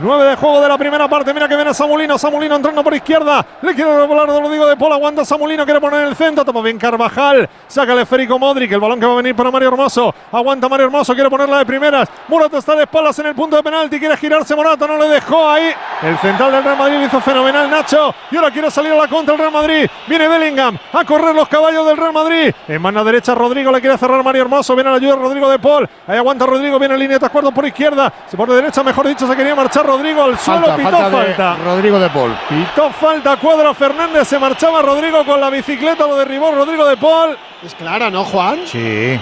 9 0.01 0.25
de 0.25 0.37
juego 0.37 0.61
de 0.61 0.69
la 0.69 0.77
primera 0.77 1.09
parte. 1.09 1.33
Mira 1.33 1.49
que 1.49 1.57
viene 1.57 1.73
Samulino. 1.73 2.19
Samulino 2.19 2.57
entrando 2.57 2.83
por 2.83 2.95
izquierda. 2.95 3.45
Le 3.63 3.75
quiere 3.75 4.07
volar 4.07 4.29
lo 4.29 4.51
digo 4.51 4.67
de 4.67 4.77
Paul. 4.77 4.93
Aguanta 4.93 5.25
Samulino. 5.25 5.65
Quiere 5.65 5.81
poner 5.81 6.07
el 6.07 6.15
centro. 6.15 6.45
Toma 6.45 6.61
bien 6.61 6.79
Carvajal. 6.79 7.49
Saca 7.67 7.93
el 7.93 8.01
esférico 8.01 8.39
Modric. 8.39 8.71
El 8.73 8.81
balón 8.81 9.01
que 9.01 9.07
va 9.07 9.13
a 9.13 9.17
venir 9.17 9.35
para 9.35 9.51
Mario 9.51 9.69
Hermoso. 9.69 10.15
Aguanta 10.33 10.69
Mario 10.69 10.87
Hermoso. 10.87 11.15
Quiere 11.15 11.31
ponerla 11.31 11.59
de 11.59 11.67
primeras. 11.67 12.09
Morata 12.29 12.59
está 12.59 12.75
de 12.75 12.83
espaldas 12.83 13.19
en 13.19 13.27
el 13.27 13.35
punto 13.35 13.57
de 13.57 13.63
penalti. 13.63 13.99
Quiere 13.99 14.17
girarse 14.17 14.55
Morata. 14.55 14.87
No 14.87 14.99
le 14.99 15.09
dejó 15.09 15.49
ahí. 15.49 15.73
El 16.03 16.19
central 16.19 16.53
del 16.53 16.65
Real 16.65 16.77
Madrid 16.77 17.01
hizo 17.07 17.21
fenomenal 17.21 17.71
Nacho. 17.71 18.15
Y 18.31 18.37
ahora 18.37 18.51
quiere 18.51 18.71
salir 18.71 18.93
a 18.93 18.97
la 18.97 19.09
contra 19.09 19.35
el 19.35 19.41
Real 19.41 19.53
Madrid. 19.53 19.89
Viene 20.07 20.29
Bellingham 20.29 20.79
a 20.93 21.05
correr 21.05 21.35
los 21.35 21.49
caballos 21.49 21.87
del 21.87 21.97
Real 21.97 22.13
Madrid. 22.13 22.55
En 22.69 22.83
mano 22.83 23.03
derecha 23.05 23.35
Rodrigo. 23.35 23.73
Le 23.73 23.81
quiere 23.81 23.97
cerrar 23.97 24.23
Mario 24.23 24.43
Hermoso. 24.43 24.75
Viene 24.75 24.91
la 24.91 24.97
ayuda 24.97 25.17
Rodrigo 25.17 25.49
de 25.49 25.59
Paul. 25.59 25.89
Ahí 26.07 26.19
aguanta 26.19 26.45
Rodrigo. 26.45 26.79
Viene 26.79 26.95
en 26.95 27.01
línea 27.01 27.19
de 27.19 27.29
tres 27.29 27.53
por 27.53 27.67
izquierda. 27.67 28.13
Se 28.27 28.37
pone 28.37 28.53
derecha, 28.55 28.83
mejor 28.83 29.09
dicho. 29.09 29.27
Se 29.27 29.35
quería 29.35 29.55
marchar 29.55 29.86
Rodrigo 29.87 30.23
al 30.23 30.39
suelo 30.39 30.77
pitó 30.77 30.91
falta. 31.11 31.57
Rodrigo 31.65 31.99
de 31.99 32.11
Paul. 32.11 32.37
Pitó 32.49 32.91
falta 32.91 33.37
Cuadro 33.37 33.73
Fernández. 33.75 34.29
Se 34.29 34.39
marchaba 34.39 34.83
Rodrigo 34.83 35.25
con 35.25 35.41
la 35.41 35.51
bicicleta. 35.51 36.07
Lo 36.07 36.17
derribó 36.17 36.51
Rodrigo 36.51 36.87
de 36.87 36.97
Paul. 36.97 37.37
Es 37.65 37.75
clara, 37.75 38.11
¿no, 38.11 38.25
Juan? 38.25 38.61
Sí. 38.67 39.19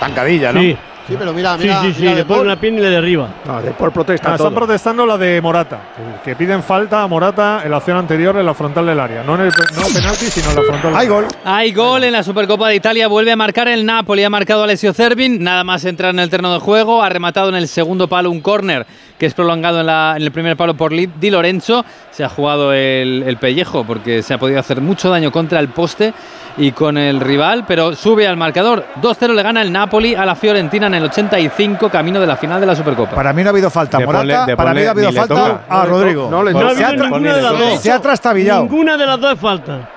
Tancadilla, 0.00 0.52
¿no? 0.52 0.60
Sí. 0.60 0.76
Sí, 1.08 1.16
pero 1.18 1.32
mira, 1.32 1.56
mira. 1.56 1.80
Sí, 1.80 1.94
sí, 1.94 2.00
sí, 2.00 2.14
le 2.14 2.26
pone 2.26 2.42
una 2.42 2.60
pierna 2.60 2.80
y 2.80 2.82
le 2.82 2.90
derriba. 2.90 3.28
No, 3.46 3.62
de 3.62 3.70
Paul 3.70 3.92
protesta. 3.92 4.32
Ah, 4.32 4.34
están 4.34 4.54
protestando 4.54 5.06
la 5.06 5.16
de 5.16 5.40
Morata. 5.40 5.80
Que 6.22 6.36
piden 6.36 6.62
falta 6.62 7.02
a 7.02 7.06
Morata 7.06 7.62
en 7.64 7.70
la 7.70 7.78
acción 7.78 7.96
anterior 7.96 8.36
en 8.36 8.44
la 8.44 8.52
frontal 8.52 8.84
del 8.84 9.00
área. 9.00 9.22
No 9.22 9.36
en 9.36 9.40
el 9.40 9.48
no 9.48 9.86
penalti, 9.86 10.26
sino 10.26 10.50
en 10.50 10.56
la 10.56 10.62
frontal. 10.62 10.94
Hay 10.94 11.08
gol. 11.08 11.26
Hay 11.44 11.72
gol 11.72 12.04
en 12.04 12.12
la 12.12 12.22
Supercopa 12.22 12.68
de 12.68 12.74
Italia. 12.74 13.08
Vuelve 13.08 13.32
a 13.32 13.36
marcar 13.36 13.68
el 13.68 13.86
Napoli. 13.86 14.22
Ha 14.22 14.28
marcado 14.28 14.64
Alessio 14.64 14.92
Cervin. 14.92 15.42
Nada 15.42 15.64
más 15.64 15.86
entrar 15.86 16.10
en 16.10 16.18
el 16.18 16.28
terreno 16.28 16.52
de 16.52 16.60
juego. 16.60 17.02
Ha 17.02 17.08
rematado 17.08 17.48
en 17.48 17.54
el 17.54 17.68
segundo 17.68 18.06
palo 18.06 18.30
un 18.30 18.42
córner 18.42 18.86
que 19.18 19.26
es 19.26 19.34
prolongado 19.34 19.80
en, 19.80 19.86
la, 19.86 20.14
en, 20.16 20.22
el 20.22 20.30
primer 20.30 20.58
palo 20.58 20.76
por 20.76 20.92
Di 20.92 21.30
Lorenzo. 21.30 21.86
Se 22.10 22.22
ha 22.22 22.28
jugado 22.28 22.74
el, 22.74 23.24
el 23.26 23.38
pellejo 23.38 23.84
porque 23.84 24.22
se 24.22 24.34
ha 24.34 24.38
podido 24.38 24.60
hacer 24.60 24.82
mucho 24.82 25.08
daño 25.08 25.32
contra 25.32 25.58
el 25.58 25.68
poste 25.68 26.12
y 26.58 26.72
con 26.72 26.98
el 26.98 27.20
rival, 27.20 27.64
pero 27.66 27.94
sube 27.94 28.26
al 28.26 28.36
marcador. 28.36 28.84
2-0 29.00 29.34
le 29.34 29.42
gana 29.42 29.62
el 29.62 29.72
Napoli 29.72 30.14
a 30.14 30.26
la 30.26 30.34
Fiorentina 30.34 30.88
en 30.88 30.94
el 30.94 31.04
85, 31.04 31.88
camino 31.88 32.20
de 32.20 32.26
la 32.26 32.36
final 32.36 32.60
de 32.60 32.66
la 32.66 32.74
Supercopa. 32.74 33.14
Para 33.14 33.32
mí 33.32 33.42
no 33.42 33.48
ha 33.48 33.52
habido 33.52 33.70
falta. 33.70 34.00
Morata, 34.00 34.56
para 34.56 34.74
mí 34.74 34.82
no 34.82 34.88
ha 34.88 34.90
habido 34.90 35.12
falta 35.12 35.60
a 35.68 35.86
Rodrigo. 35.86 36.28
No, 36.30 36.42
no, 36.42 36.74
se, 36.74 36.84
ha 36.84 36.92
ninguna 36.92 37.36
de 37.36 37.42
las 37.42 37.58
dos. 37.58 37.80
se 37.80 37.92
ha 37.92 38.00
trastabillado. 38.00 38.62
Ninguna 38.62 38.96
de 38.96 39.06
las 39.06 39.20
dos 39.20 39.32
es 39.32 39.40
falta. 39.40 39.88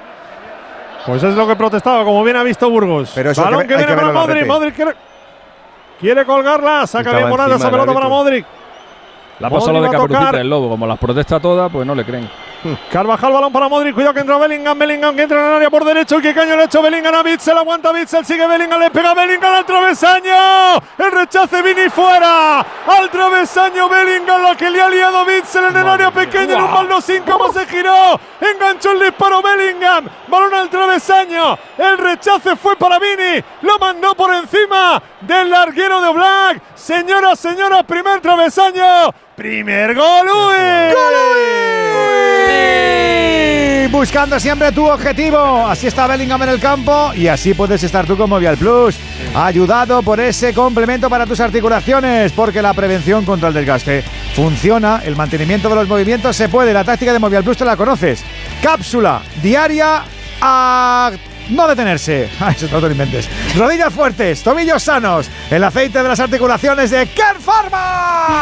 Pues 1.06 1.24
es 1.24 1.34
lo 1.34 1.48
que 1.48 1.56
protestaba, 1.56 2.04
como 2.04 2.24
bien 2.24 2.38
ha 2.38 2.44
visto 2.44 2.70
Burgos. 2.70 3.12
Pero 3.16 3.32
eso 3.32 3.44
Balón 3.44 3.62
que, 3.62 3.68
que 3.70 3.78
viene 3.78 3.96
para 3.96 4.12
Modric. 4.12 4.46
Modric 4.46 4.76
quiere, 4.76 4.92
quiere 6.00 6.26
colgarla. 6.26 6.86
Saca 6.86 7.12
bien 7.12 7.28
Morata 7.28 7.56
esa 7.56 7.72
pelota 7.72 7.94
para 7.94 8.08
Modric. 8.08 8.46
La 9.40 9.48
ha 9.48 9.52
pasado 9.52 9.74
lo 9.74 9.82
de 9.82 9.90
Caperucita 9.90 10.40
el 10.40 10.50
Lobo. 10.50 10.70
Como 10.70 10.86
las 10.86 11.00
protesta 11.00 11.40
todas, 11.40 11.72
pues 11.72 11.88
no 11.88 11.96
le 11.96 12.06
creen. 12.06 12.30
Carvajal, 12.92 13.34
balón 13.34 13.52
para 13.52 13.68
Modric, 13.68 13.96
cuidado 13.96 14.14
que 14.14 14.20
entra 14.20 14.38
Bellingham, 14.38 14.78
Bellingham 14.78 15.16
que 15.16 15.24
entra 15.24 15.40
en 15.40 15.46
el 15.48 15.54
área 15.54 15.70
por 15.72 15.84
derecho. 15.84 16.20
Y 16.20 16.22
que 16.22 16.34
caño 16.34 16.56
le 16.56 16.64
ha 16.64 16.66
hecho 16.66 16.82
Bellingham 16.82 17.16
a 17.16 17.24
Bitzel, 17.24 17.58
aguanta 17.58 17.92
Bitzel, 17.92 18.26
sigue 18.26 18.46
Bellingham, 18.46 18.80
le 18.80 18.92
pega 18.92 19.16
Bellingham 19.16 19.54
al 19.56 19.66
travesaño, 19.66 20.78
el 20.98 21.12
rechace 21.12 21.62
Vini 21.64 21.90
fuera, 21.90 22.60
al 22.60 23.10
travesaño 23.10 23.90
Bellingham, 23.90 24.44
la 24.44 24.56
que 24.56 24.70
le 24.70 24.82
ha 24.82 24.90
liado 24.90 25.26
Bitzel 25.26 25.66
en 25.66 25.78
el 25.78 25.88
área 25.88 26.12
pequeña, 26.12 26.54
en 26.54 26.62
un 26.62 26.72
baldosín, 26.72 27.24
como 27.24 27.52
se 27.52 27.66
giró, 27.66 28.20
enganchó 28.40 28.92
el 28.92 29.00
disparo 29.00 29.42
Bellingham, 29.42 30.08
balón 30.28 30.54
al 30.54 30.70
travesaño, 30.70 31.58
el 31.78 31.98
rechace 31.98 32.56
fue 32.56 32.76
para 32.76 33.00
Vini, 33.00 33.44
lo 33.62 33.80
mandó 33.80 34.14
por 34.14 34.34
encima 34.36 35.02
del 35.22 35.50
larguero 35.50 36.00
de 36.02 36.14
Black, 36.14 36.62
señoras, 36.76 37.40
señoras, 37.40 37.84
primer 37.86 38.22
travesaño, 38.22 39.12
primer 39.36 39.96
gol, 39.96 40.28
Uy. 40.28 40.92
Buscando 43.92 44.40
siempre 44.40 44.72
tu 44.72 44.90
objetivo. 44.90 45.68
Así 45.68 45.86
está 45.88 46.08
Bellingham 46.08 46.42
en 46.44 46.50
el 46.50 46.60
campo 46.60 47.12
y 47.14 47.28
así 47.28 47.54
puedes 47.54 47.84
estar 47.84 48.06
tú 48.06 48.18
con 48.18 48.30
Movial 48.30 48.58
Plus. 48.58 48.96
Ayudado 49.36 50.02
por 50.02 50.20
ese 50.20 50.54
complemento 50.54 51.10
para 51.10 51.26
tus 51.26 51.40
articulaciones, 51.40 52.32
porque 52.32 52.62
la 52.62 52.74
prevención 52.74 53.26
contra 53.26 53.50
el 53.50 53.54
desgaste 53.54 54.04
funciona. 54.34 55.02
El 55.06 55.16
mantenimiento 55.16 55.70
de 55.70 55.76
los 55.76 55.88
movimientos 55.88 56.36
se 56.36 56.50
puede. 56.50 56.74
La 56.74 56.84
táctica 56.84 57.14
de 57.14 57.20
Movial 57.20 57.44
Plus 57.44 57.58
te 57.58 57.66
la 57.66 57.78
conoces. 57.78 58.24
Cápsula 58.64 59.22
diaria 59.42 60.04
a 60.42 61.12
no 61.52 61.68
detenerse. 61.68 62.30
Ay, 62.40 62.56
eso 62.58 62.68
no 62.72 62.80
te 62.80 62.86
lo 62.88 62.92
inventes. 62.92 63.30
Rodillas 63.56 63.94
fuertes, 63.94 64.42
tobillos 64.44 64.84
sanos. 64.84 65.30
El 65.50 65.64
aceite 65.64 66.02
de 66.02 66.10
las 66.10 66.20
articulaciones 66.20 66.90
de 66.90 67.08
Ken 67.08 67.40
Pharma. 67.40 68.42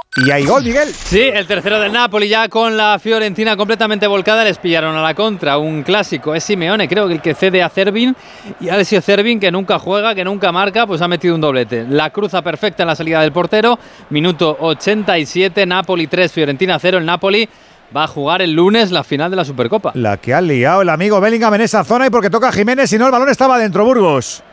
Y 0.17 0.29
hay 0.29 0.45
gol, 0.45 0.61
Miguel. 0.61 0.89
Sí, 0.93 1.21
el 1.21 1.47
tercero 1.47 1.79
del 1.79 1.93
Napoli 1.93 2.27
ya 2.27 2.49
con 2.49 2.75
la 2.75 2.99
Fiorentina 2.99 3.55
completamente 3.55 4.07
volcada. 4.07 4.43
Les 4.43 4.57
pillaron 4.57 4.93
a 4.93 5.01
la 5.01 5.13
contra. 5.13 5.57
Un 5.57 5.83
clásico. 5.83 6.35
Es 6.35 6.43
Simeone, 6.43 6.89
creo 6.89 7.07
que 7.07 7.13
el 7.13 7.21
que 7.21 7.33
cede 7.33 7.63
a 7.63 7.69
Cervin. 7.69 8.13
Y 8.59 8.67
Alessio 8.67 9.01
Cervin, 9.01 9.39
que 9.39 9.49
nunca 9.51 9.79
juega, 9.79 10.13
que 10.13 10.25
nunca 10.25 10.51
marca, 10.51 10.85
pues 10.85 11.01
ha 11.01 11.07
metido 11.07 11.33
un 11.33 11.39
doblete. 11.39 11.85
La 11.87 12.09
cruza 12.09 12.41
perfecta 12.41 12.83
en 12.83 12.87
la 12.87 12.95
salida 12.97 13.21
del 13.21 13.31
portero. 13.31 13.79
Minuto 14.09 14.57
87. 14.59 15.65
Napoli 15.65 16.07
3, 16.07 16.29
Fiorentina 16.29 16.77
0. 16.77 16.97
El 16.97 17.05
Napoli 17.05 17.47
va 17.95 18.03
a 18.03 18.07
jugar 18.07 18.41
el 18.41 18.51
lunes 18.51 18.91
la 18.91 19.05
final 19.05 19.31
de 19.31 19.37
la 19.37 19.45
Supercopa. 19.45 19.93
La 19.95 20.17
que 20.17 20.33
ha 20.33 20.41
liado 20.41 20.81
el 20.81 20.89
amigo 20.89 21.21
Bellingham 21.21 21.53
en 21.53 21.61
esa 21.61 21.85
zona 21.85 22.07
y 22.07 22.09
porque 22.09 22.29
toca 22.29 22.49
a 22.49 22.51
Jiménez, 22.51 22.89
si 22.89 22.97
no 22.97 23.05
el 23.05 23.13
balón 23.13 23.29
estaba 23.29 23.57
dentro 23.57 23.85
Burgos. 23.85 24.43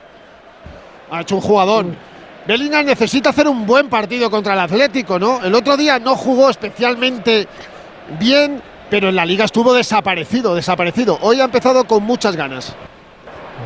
Ha 1.11 1.23
hecho 1.23 1.35
un 1.35 1.41
jugador. 1.41 1.87
Bellingham 2.49 2.87
necesita 2.87 3.29
hacer 3.29 3.47
un 3.47 3.67
buen 3.67 3.91
partido 3.91 4.31
contra 4.31 4.55
el 4.55 4.61
Atlético, 4.61 5.19
¿no? 5.19 5.45
El 5.45 5.55
otro 5.55 5.77
día 5.77 5.99
no 5.99 6.17
jugó 6.17 6.49
especialmente 6.49 7.47
bien, 8.19 8.63
pero 8.89 9.11
en 9.11 9.17
la 9.17 9.27
liga 9.27 9.45
estuvo 9.45 9.75
desaparecido, 9.75 10.55
desaparecido. 10.55 11.19
Hoy 11.21 11.43
ha 11.43 11.45
empezado 11.45 11.85
con 11.85 12.05
muchas 12.05 12.37
ganas. 12.37 12.75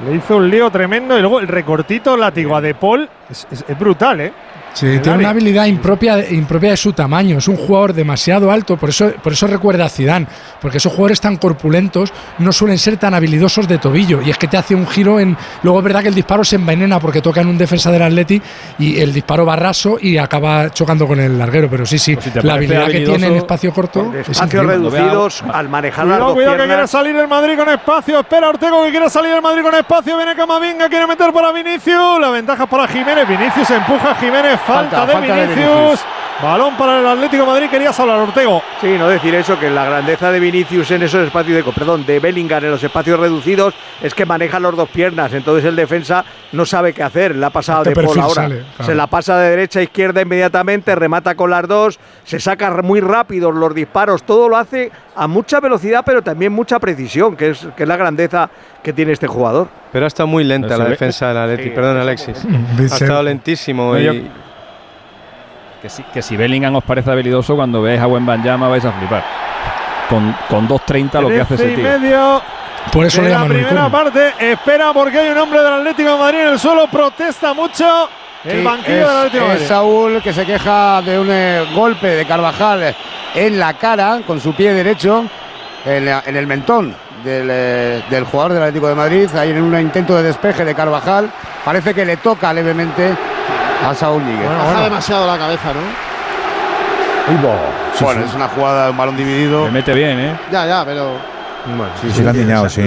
Le 0.04 0.16
hizo 0.16 0.38
un 0.38 0.50
lío 0.50 0.68
tremendo 0.72 1.16
y 1.16 1.20
luego 1.20 1.38
el 1.38 1.46
recortito 1.46 2.16
látigo 2.16 2.56
a 2.56 2.60
De 2.60 2.74
Paul 2.74 3.08
es, 3.30 3.46
brutal, 3.78 4.20
¿eh? 4.20 4.32
Sí, 4.72 4.98
tiene 5.00 5.18
una 5.18 5.30
habilidad 5.30 5.66
impropia, 5.66 6.28
impropia 6.30 6.70
de 6.70 6.76
su 6.76 6.92
tamaño. 6.92 7.38
Es 7.38 7.48
un 7.48 7.56
jugador 7.56 7.92
demasiado 7.92 8.50
alto, 8.50 8.76
por 8.76 8.88
eso, 8.88 9.12
por 9.22 9.32
eso 9.32 9.46
recuerda 9.46 9.84
a 9.84 9.88
Zidane, 9.88 10.26
porque 10.60 10.78
esos 10.78 10.92
jugadores 10.92 11.20
tan 11.20 11.36
corpulentos 11.36 12.12
no 12.38 12.52
suelen 12.52 12.78
ser 12.78 12.96
tan 12.96 13.14
habilidosos 13.14 13.68
de 13.68 13.78
tobillo. 13.78 14.22
Y 14.22 14.30
es 14.30 14.38
que 14.38 14.48
te 14.48 14.56
hace 14.56 14.74
un 14.74 14.86
giro 14.86 15.20
en. 15.20 15.36
Luego 15.62 15.78
es 15.78 15.84
verdad 15.84 16.02
que 16.02 16.08
el 16.08 16.14
disparo 16.14 16.44
se 16.44 16.56
envenena 16.56 16.98
porque 17.00 17.20
toca 17.20 17.40
en 17.40 17.48
un 17.48 17.58
defensa 17.58 17.90
del 17.90 18.02
Atleti 18.02 18.40
y 18.78 18.98
el 18.98 19.12
disparo 19.12 19.44
va 19.44 19.56
raso 19.56 19.98
y 20.00 20.16
acaba 20.16 20.70
chocando 20.70 21.06
con 21.06 21.20
el 21.20 21.38
larguero. 21.38 21.68
Pero 21.68 21.84
sí, 21.84 21.98
sí, 21.98 22.16
te 22.16 22.42
la 22.42 22.54
habilidad 22.54 22.86
que 22.86 23.00
tiene 23.00 23.26
en 23.26 23.36
espacio 23.36 23.72
corto. 23.72 24.12
es 24.14 24.28
Espacios 24.28 24.66
reducidos, 24.66 25.44
al 25.52 25.68
manejar 25.68 26.06
las 26.06 26.16
Cuidado, 26.16 26.26
dos 26.26 26.34
cuidado 26.34 26.56
que 26.56 26.66
quiere 26.66 26.86
salir 26.86 27.16
el 27.16 27.28
Madrid 27.28 27.56
con 27.56 27.68
espacio. 27.68 28.20
Espera 28.20 28.48
Ortego 28.48 28.84
que 28.84 28.90
quiere 28.90 29.10
salir 29.10 29.32
el 29.32 29.42
Madrid 29.42 29.62
con 29.62 29.74
espacio. 29.74 30.16
Viene 30.16 30.34
Camavinga, 30.34 30.88
quiere 30.88 31.06
meter 31.06 31.32
para 31.32 31.52
Vinicius. 31.52 32.20
La 32.20 32.30
ventaja 32.30 32.64
es 32.64 32.70
para 32.70 32.88
Jiménez. 32.88 33.28
Vinicius 33.28 33.70
empuja 33.70 34.12
a 34.12 34.14
Jiménez. 34.16 34.61
Falta, 34.66 34.96
Falta, 34.98 35.06
de, 35.06 35.12
falta 35.12 35.34
de 35.36 35.46
Vinicius. 35.48 36.00
Balón 36.42 36.76
para 36.76 36.98
el 36.98 37.06
Atlético 37.06 37.44
de 37.44 37.48
Madrid. 37.50 37.70
Querías 37.70 37.98
hablar, 38.00 38.18
Ortego. 38.18 38.62
Sí, 38.80 38.96
no 38.98 39.06
decir 39.08 39.32
eso, 39.34 39.60
que 39.60 39.70
la 39.70 39.84
grandeza 39.84 40.32
de 40.32 40.40
Vinicius 40.40 40.90
en 40.90 41.02
esos 41.04 41.24
espacios 41.24 41.64
de, 41.64 41.72
perdón, 41.72 42.04
de 42.04 42.18
Bellingham 42.18 42.64
en 42.64 42.72
los 42.72 42.82
espacios 42.82 43.20
reducidos 43.20 43.74
es 44.02 44.12
que 44.12 44.26
maneja 44.26 44.58
las 44.58 44.74
dos 44.74 44.88
piernas, 44.88 45.32
entonces 45.34 45.64
el 45.66 45.76
defensa 45.76 46.24
no 46.50 46.66
sabe 46.66 46.92
qué 46.94 47.04
hacer, 47.04 47.36
la 47.36 47.48
ha 47.48 47.50
pasado 47.50 47.82
Este 47.82 47.90
de 47.90 47.94
perfil 47.94 48.22
ahora. 48.22 48.34
sale, 48.34 48.54
claro. 48.76 48.84
Se 48.90 48.94
la 48.96 49.06
pasa 49.06 49.38
de 49.38 49.50
derecha 49.50 49.78
a 49.78 49.82
izquierda 49.82 50.20
inmediatamente, 50.22 50.94
remata 50.96 51.36
con 51.36 51.50
las 51.50 51.68
dos, 51.68 52.00
se 52.24 52.40
saca 52.40 52.70
muy 52.82 53.00
rápido 53.00 53.52
los 53.52 53.72
disparos, 53.72 54.24
todo 54.24 54.48
lo 54.48 54.56
hace 54.56 54.90
a 55.14 55.28
mucha 55.28 55.60
velocidad, 55.60 56.02
pero 56.04 56.22
también 56.22 56.50
mucha 56.52 56.80
precisión, 56.80 57.36
que 57.36 57.50
es, 57.50 57.68
que 57.76 57.84
es 57.84 57.88
la 57.88 57.96
grandeza 57.96 58.50
que 58.82 58.92
tiene 58.92 59.12
este 59.12 59.28
jugador. 59.28 59.68
Pero 59.92 60.06
ha 60.06 60.08
estado 60.08 60.26
muy 60.26 60.42
lenta 60.42 60.68
Pero 60.68 60.82
la 60.84 60.88
defensa 60.90 61.28
del 61.28 61.36
Atleti. 61.36 61.64
Sí, 61.64 61.70
Perdón, 61.70 61.98
Alexis. 61.98 62.44
Ha 62.90 62.96
estado 62.96 63.22
lentísimo. 63.22 63.92
No, 63.92 64.00
y- 64.00 64.04
yo- 64.04 64.12
Que 65.82 65.88
si, 65.88 66.02
que 66.04 66.22
si 66.22 66.36
Bellingham 66.36 66.76
os 66.76 66.84
parece 66.84 67.10
habilidoso, 67.10 67.56
cuando 67.56 67.82
veáis 67.82 68.00
a 68.00 68.06
buen 68.06 68.24
Banyama 68.24 68.68
vais 68.68 68.84
a 68.84 68.92
flipar. 68.92 69.24
Con, 70.08 70.34
con 70.48 70.68
2.30 70.68 71.20
lo 71.20 71.28
que 71.28 71.40
hace 71.40 71.54
ese 71.54 71.68
tío. 71.74 71.82
medio 71.84 72.42
Por 72.92 73.06
eso 73.06 73.20
de 73.22 73.28
le 73.28 73.34
la 73.34 73.44
primera 73.44 73.88
parte. 73.88 74.32
Espera 74.38 74.92
porque 74.92 75.18
hay 75.18 75.30
un 75.30 75.38
hombre 75.38 75.60
del 75.62 75.72
Atlético 75.72 76.12
de 76.12 76.18
Madrid 76.18 76.38
en 76.40 76.48
el 76.48 76.58
suelo. 76.58 76.86
Protesta 76.86 77.52
mucho 77.52 78.08
el 78.44 78.58
Sí, 78.58 78.64
banquillo 78.64 79.00
es, 79.02 79.08
del 79.08 79.16
Atlético 79.16 79.44
de 79.44 79.50
es 79.50 79.54
Madrid. 79.54 79.66
Saúl 79.68 80.22
que 80.22 80.32
se 80.32 80.46
queja 80.46 81.02
de 81.02 81.18
un 81.18 81.28
eh, 81.30 81.64
golpe 81.74 82.08
de 82.08 82.26
Carvajal 82.26 82.94
en 83.34 83.58
la 83.58 83.74
cara 83.74 84.20
con 84.26 84.40
su 84.40 84.54
pie 84.54 84.72
derecho 84.74 85.24
en, 85.84 86.04
la- 86.04 86.22
en 86.26 86.36
el 86.36 86.46
mentón 86.46 86.94
del, 87.24 87.48
eh, 87.50 88.02
del 88.10 88.24
jugador 88.24 88.52
del 88.52 88.62
Atlético 88.62 88.86
de 88.88 88.94
Madrid. 88.94 89.28
Ahí 89.34 89.50
en 89.50 89.62
un 89.62 89.76
intento 89.80 90.14
de 90.16 90.22
despeje 90.22 90.64
de 90.64 90.74
Carvajal 90.76 91.30
parece 91.64 91.92
que 91.94 92.04
le 92.04 92.18
toca 92.18 92.52
levemente 92.52 93.14
a 93.88 93.94
Saúl 93.94 94.24
Níguez. 94.24 94.48
Baja 94.48 94.82
demasiado 94.84 95.26
la 95.26 95.38
cabeza, 95.38 95.72
¿no? 95.72 95.80
bueno, 98.00 98.24
es 98.24 98.34
una 98.34 98.48
jugada 98.48 98.84
de 98.86 98.90
un 98.90 98.96
balón 98.96 99.16
dividido. 99.16 99.64
Me 99.66 99.70
mete 99.72 99.94
bien, 99.94 100.18
¿eh? 100.18 100.36
Ya, 100.50 100.66
ya, 100.66 100.84
pero. 100.84 101.32
Sí, 102.00 102.10
sí, 102.10 102.22
le 102.24 102.30
han 102.30 102.36
diñado, 102.36 102.68
sí. 102.68 102.82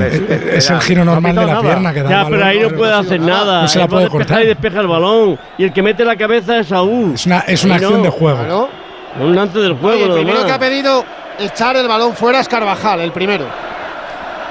Es 0.52 0.70
el 0.70 0.82
giro 0.82 1.06
normal 1.06 1.34
de 1.34 1.46
la 1.46 1.62
pierna 1.62 1.94
que 1.94 2.04
da 2.04 2.10
Ya, 2.10 2.20
el 2.22 2.26
pero 2.26 2.38
balón. 2.42 2.48
ahí 2.50 2.60
no 2.60 2.70
puede 2.78 2.94
hacer 2.94 3.22
nada. 3.22 3.62
No 3.62 3.68
se 3.70 3.80
la 3.80 3.88
puede 3.88 4.10
cortar. 4.10 4.44
y 4.44 4.48
despeja 4.48 4.82
el 4.82 4.88
balón. 4.88 5.40
Y 5.58 5.64
el 5.64 5.72
que 5.72 5.82
mete 5.82 6.04
la 6.04 6.18
cabeza 6.18 6.58
es 6.60 6.68
Saúl. 6.68 7.14
Es 7.14 7.26
una, 7.26 7.40
es 7.48 7.64
una 7.64 7.76
Ahí 7.76 7.82
no. 7.82 7.88
acción 7.88 8.04
de 8.04 8.10
juego. 8.10 8.38
Claro. 8.40 8.70
Un 9.22 9.40
antes 9.40 9.62
del 9.62 9.76
juego. 9.76 9.96
Oye, 9.96 10.04
el 10.06 10.12
primero 10.12 10.40
demás. 10.40 10.46
que 10.46 10.52
ha 10.52 10.60
pedido 10.60 11.06
echar 11.40 11.78
el 11.78 11.88
balón 11.88 12.14
fuera 12.16 12.42
es 12.42 12.50
Carvajal, 12.50 13.00
el 13.00 13.12
primero. 13.14 13.46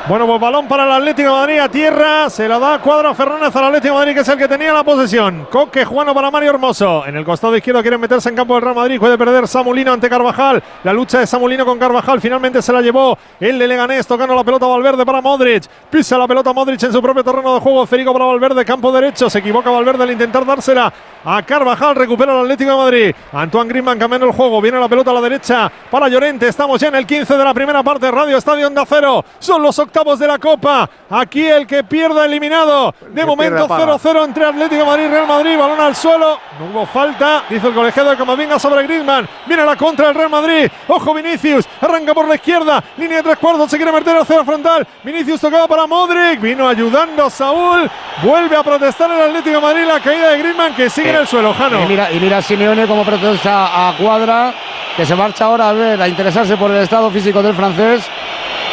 Bueno, 0.07 0.27
pues 0.27 0.39
balón 0.39 0.69
para 0.69 0.85
el 0.85 0.93
Atlético 0.93 1.31
de 1.31 1.35
Madrid 1.35 1.59
a 1.61 1.69
tierra. 1.71 2.29
Se 2.29 2.47
la 2.47 2.59
da 2.59 2.79
Cuadro 2.79 3.15
Fernández 3.15 3.57
al 3.57 3.65
Atlético 3.65 3.95
de 3.95 4.01
Madrid, 4.01 4.15
que 4.15 4.21
es 4.21 4.29
el 4.29 4.37
que 4.37 4.47
tenía 4.47 4.71
la 4.71 4.85
posesión. 4.85 5.49
Coque, 5.51 5.87
Juano 5.87 6.13
para 6.13 6.31
Mario 6.31 6.51
Hermoso. 6.51 7.07
En 7.07 7.17
el 7.17 7.25
costado 7.25 7.57
izquierdo 7.57 7.81
quiere 7.81 7.97
meterse 7.97 8.29
en 8.29 8.37
campo 8.37 8.53
del 8.53 8.65
Real 8.65 8.75
Madrid. 8.75 9.01
Puede 9.01 9.17
perder 9.17 9.49
Samulino 9.49 9.95
ante 9.95 10.11
Carvajal. 10.11 10.63
La 10.83 10.93
lucha 10.93 11.21
de 11.21 11.27
Samulino 11.27 11.65
con 11.65 11.79
Carvajal. 11.79 12.21
Finalmente 12.21 12.61
se 12.61 12.71
la 12.71 12.83
llevó 12.83 13.17
el 13.41 13.59
de 13.59 13.67
Leganés, 13.67 14.07
tocando 14.07 14.35
la 14.35 14.45
pelota 14.45 14.67
Valverde 14.67 15.07
para 15.07 15.23
Modric. 15.23 15.65
Pisa 15.89 16.19
la 16.19 16.29
pelota 16.29 16.53
Modric 16.53 16.83
en 16.83 16.93
su 16.93 17.01
propio 17.01 17.25
terreno 17.25 17.55
de 17.55 17.61
juego. 17.61 17.87
Federico 17.87 18.13
para 18.13 18.27
Valverde, 18.27 18.63
campo 18.63 18.93
derecho. 18.93 19.31
Se 19.31 19.39
equivoca 19.39 19.71
Valverde 19.71 20.03
al 20.03 20.11
intentar 20.11 20.45
dársela 20.45 20.93
a 21.25 21.43
Carvajal. 21.45 21.97
Recupera 21.97 22.33
el 22.35 22.41
Atlético 22.41 22.73
de 22.73 22.77
Madrid. 22.77 23.15
Antoine 23.33 23.71
Griezmann 23.71 23.99
cambiando 23.99 24.27
el 24.27 24.35
juego. 24.35 24.61
Viene 24.61 24.79
la 24.79 24.89
pelota 24.89 25.13
a 25.13 25.15
la 25.15 25.23
derecha 25.23 25.73
para 25.91 26.11
Llorente. 26.11 26.47
Estamos 26.47 26.79
ya 26.79 26.89
en 26.89 26.97
el 26.97 27.07
15 27.07 27.39
de 27.39 27.45
la 27.45 27.55
primera 27.55 27.83
parte. 27.83 28.11
Radio 28.11 28.37
Estadio 28.37 28.67
Onda 28.67 28.85
Cero. 28.87 29.25
Son 29.39 29.63
los 29.63 29.79
octavos 29.79 29.94
de 29.95 30.27
la 30.27 30.39
Copa. 30.39 30.91
Aquí 31.09 31.47
el 31.47 31.69
que 31.69 31.85
pierda 31.85 32.25
eliminado. 32.25 32.93
De 33.13 33.25
momento 33.25 33.69
pierde, 33.69 33.93
apaga. 33.93 33.97
0-0 33.97 34.25
entre 34.25 34.45
Atlético 34.45 34.81
de 34.81 34.85
Madrid 34.85 35.05
y 35.05 35.09
Real 35.09 35.27
Madrid. 35.27 35.57
Balón 35.57 35.81
al 35.81 35.95
suelo. 35.95 36.41
No 36.59 36.67
hubo 36.67 36.87
falta. 36.87 37.45
Dice 37.49 37.69
el 37.69 37.75
colegiado 37.75 38.11
de 38.11 38.17
Camavinga 38.17 38.59
sobre 38.59 38.83
Griezmann. 38.83 39.29
Viene 39.47 39.65
la 39.65 39.77
contra 39.77 40.09
del 40.09 40.17
Real 40.17 40.31
Madrid. 40.31 40.69
Ojo 40.89 41.15
Vinicius. 41.15 41.67
Arranca 41.81 42.13
por 42.13 42.27
la 42.27 42.35
izquierda. 42.35 42.83
Línea 42.97 43.19
de 43.19 43.23
tres 43.23 43.39
cuartos. 43.39 43.71
Se 43.71 43.77
quiere 43.77 43.93
meter 43.93 44.17
hacia 44.17 44.37
la 44.37 44.45
frontal. 44.45 44.87
Vinicius 45.05 45.41
tocaba 45.41 45.69
para 45.69 45.87
Modric. 45.87 46.41
Vino 46.41 46.69
ayudando 46.69 47.31
Saúl. 47.31 47.89
Vuelve 48.23 48.57
a 48.57 48.65
protestar 48.65 49.11
el 49.13 49.23
Atlético 49.23 49.57
de 49.57 49.63
Madrid. 49.63 49.85
La 49.87 50.01
caída 50.01 50.31
de 50.31 50.39
Griezmann 50.39 50.75
que 50.75 50.91
sigue 50.91 51.11
en 51.11 51.17
el 51.17 51.27
suelo. 51.29 51.55
Jano. 51.55 51.85
Y 51.85 51.87
mira, 51.87 52.11
y 52.11 52.19
mira 52.19 52.39
a 52.39 52.43
Simeone 52.43 52.89
como 52.89 53.05
protesta 53.05 53.89
a 53.89 53.97
Cuadra, 53.97 54.53
que 54.97 55.07
se 55.07 55.15
marcha 55.15 55.45
ahora 55.45 55.69
a 55.69 55.73
ver, 55.73 56.03
a 56.03 56.09
interesarse 56.09 56.57
por 56.57 56.71
el 56.71 56.83
estado 56.83 57.11
físico 57.11 57.43
del 57.43 57.55
francés. 57.55 58.05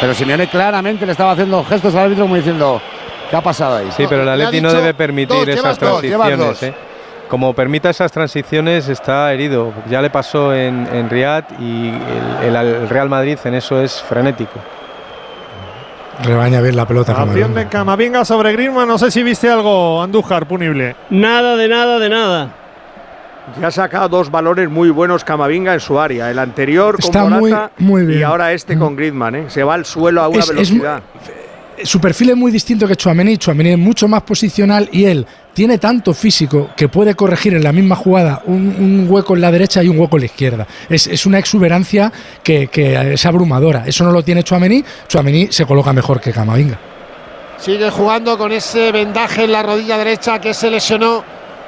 Pero 0.02 0.12
Simeone 0.14 0.48
claramente 0.48 1.06
le 1.06 1.12
estaba 1.12 1.30
haciendo 1.32 1.64
gestos 1.64 1.94
al 1.94 2.02
árbitro 2.06 2.24
como 2.24 2.34
diciendo, 2.36 2.82
¿qué 3.30 3.36
ha 3.36 3.40
pasado 3.40 3.76
ahí? 3.76 3.88
Sí, 3.96 4.04
pero 4.08 4.22
el 4.24 4.28
Atleti 4.28 4.60
no 4.60 4.72
debe 4.72 4.92
permitir 4.94 5.36
dos, 5.36 5.48
esas 5.48 5.78
dos, 5.78 6.00
transiciones. 6.02 6.38
dos. 6.38 6.62
¿eh? 6.64 6.74
Como 7.28 7.54
permita 7.54 7.88
esas 7.88 8.12
transiciones 8.12 8.88
está 8.88 9.32
herido. 9.32 9.72
Ya 9.88 10.02
le 10.02 10.10
pasó 10.10 10.52
en, 10.52 10.86
en 10.92 11.08
Riyadh 11.08 11.44
y 11.60 11.88
el, 12.42 12.54
el- 12.54 12.56
el 12.56 12.88
Real 12.90 13.08
Madrid 13.08 13.38
en 13.44 13.54
eso 13.54 13.80
es 13.80 14.02
frenético. 14.02 14.58
Rebaña 16.24 16.60
bien 16.60 16.76
la 16.76 16.86
pelota. 16.86 17.12
Acción 17.12 17.28
Camavinga. 17.34 17.60
de 17.60 17.68
Camavinga 17.68 18.24
sobre 18.24 18.52
Griezmann. 18.52 18.86
No 18.88 18.98
sé 18.98 19.10
si 19.10 19.22
viste 19.22 19.48
algo, 19.48 20.02
Andújar, 20.02 20.46
punible. 20.46 20.94
Nada 21.10 21.56
de 21.56 21.68
nada 21.68 21.98
de 21.98 22.08
nada. 22.08 22.48
Ya 23.60 23.66
ha 23.68 23.70
sacado 23.70 24.08
dos 24.08 24.30
valores 24.30 24.70
muy 24.70 24.90
buenos 24.90 25.24
Camavinga 25.24 25.74
en 25.74 25.80
su 25.80 25.98
área. 25.98 26.30
El 26.30 26.38
anterior 26.38 26.96
con 26.96 27.04
Está 27.04 27.24
muy- 27.24 27.50
Morata 27.50 27.72
muy 27.78 28.06
bien. 28.06 28.20
y 28.20 28.22
ahora 28.22 28.52
este 28.52 28.78
con 28.78 28.94
Griezmann. 28.96 29.34
¿eh? 29.34 29.44
Se 29.48 29.62
va 29.64 29.74
al 29.74 29.84
suelo 29.84 30.22
a 30.22 30.28
una 30.28 30.38
Es- 30.38 30.44
es 30.44 30.54
velocidad. 30.54 31.02
Su 31.84 32.00
perfil 32.00 32.30
es 32.30 32.36
muy 32.36 32.52
distinto 32.52 32.86
que 32.86 32.94
Chuamení. 32.94 33.38
Chuamení 33.38 33.70
es 33.70 33.78
mucho 33.78 34.06
más 34.06 34.22
posicional 34.22 34.88
y 34.92 35.04
él 35.06 35.26
tiene 35.52 35.78
tanto 35.78 36.14
físico 36.14 36.70
que 36.76 36.88
puede 36.88 37.14
corregir 37.16 37.54
en 37.54 37.64
la 37.64 37.72
misma 37.72 37.96
jugada 37.96 38.42
un, 38.44 38.54
un 38.78 39.06
hueco 39.08 39.34
en 39.34 39.40
la 39.40 39.50
derecha 39.50 39.82
y 39.82 39.88
un 39.88 39.98
hueco 39.98 40.16
en 40.16 40.20
la 40.20 40.26
izquierda. 40.26 40.66
Es, 40.88 41.08
es 41.08 41.26
una 41.26 41.38
exuberancia 41.40 42.12
que, 42.44 42.68
que 42.68 43.14
es 43.14 43.26
abrumadora. 43.26 43.82
Eso 43.86 44.04
no 44.04 44.12
lo 44.12 44.22
tiene 44.22 44.44
Chuamení. 44.44 44.84
Chuamení 45.08 45.48
se 45.50 45.66
coloca 45.66 45.92
mejor 45.92 46.20
que 46.20 46.30
Camavinga. 46.30 46.78
Sigue 47.58 47.90
jugando 47.90 48.38
con 48.38 48.52
ese 48.52 48.92
vendaje 48.92 49.44
en 49.44 49.52
la 49.52 49.62
rodilla 49.62 49.98
derecha 49.98 50.40
que 50.40 50.54
se 50.54 50.70
lesionó 50.70 51.24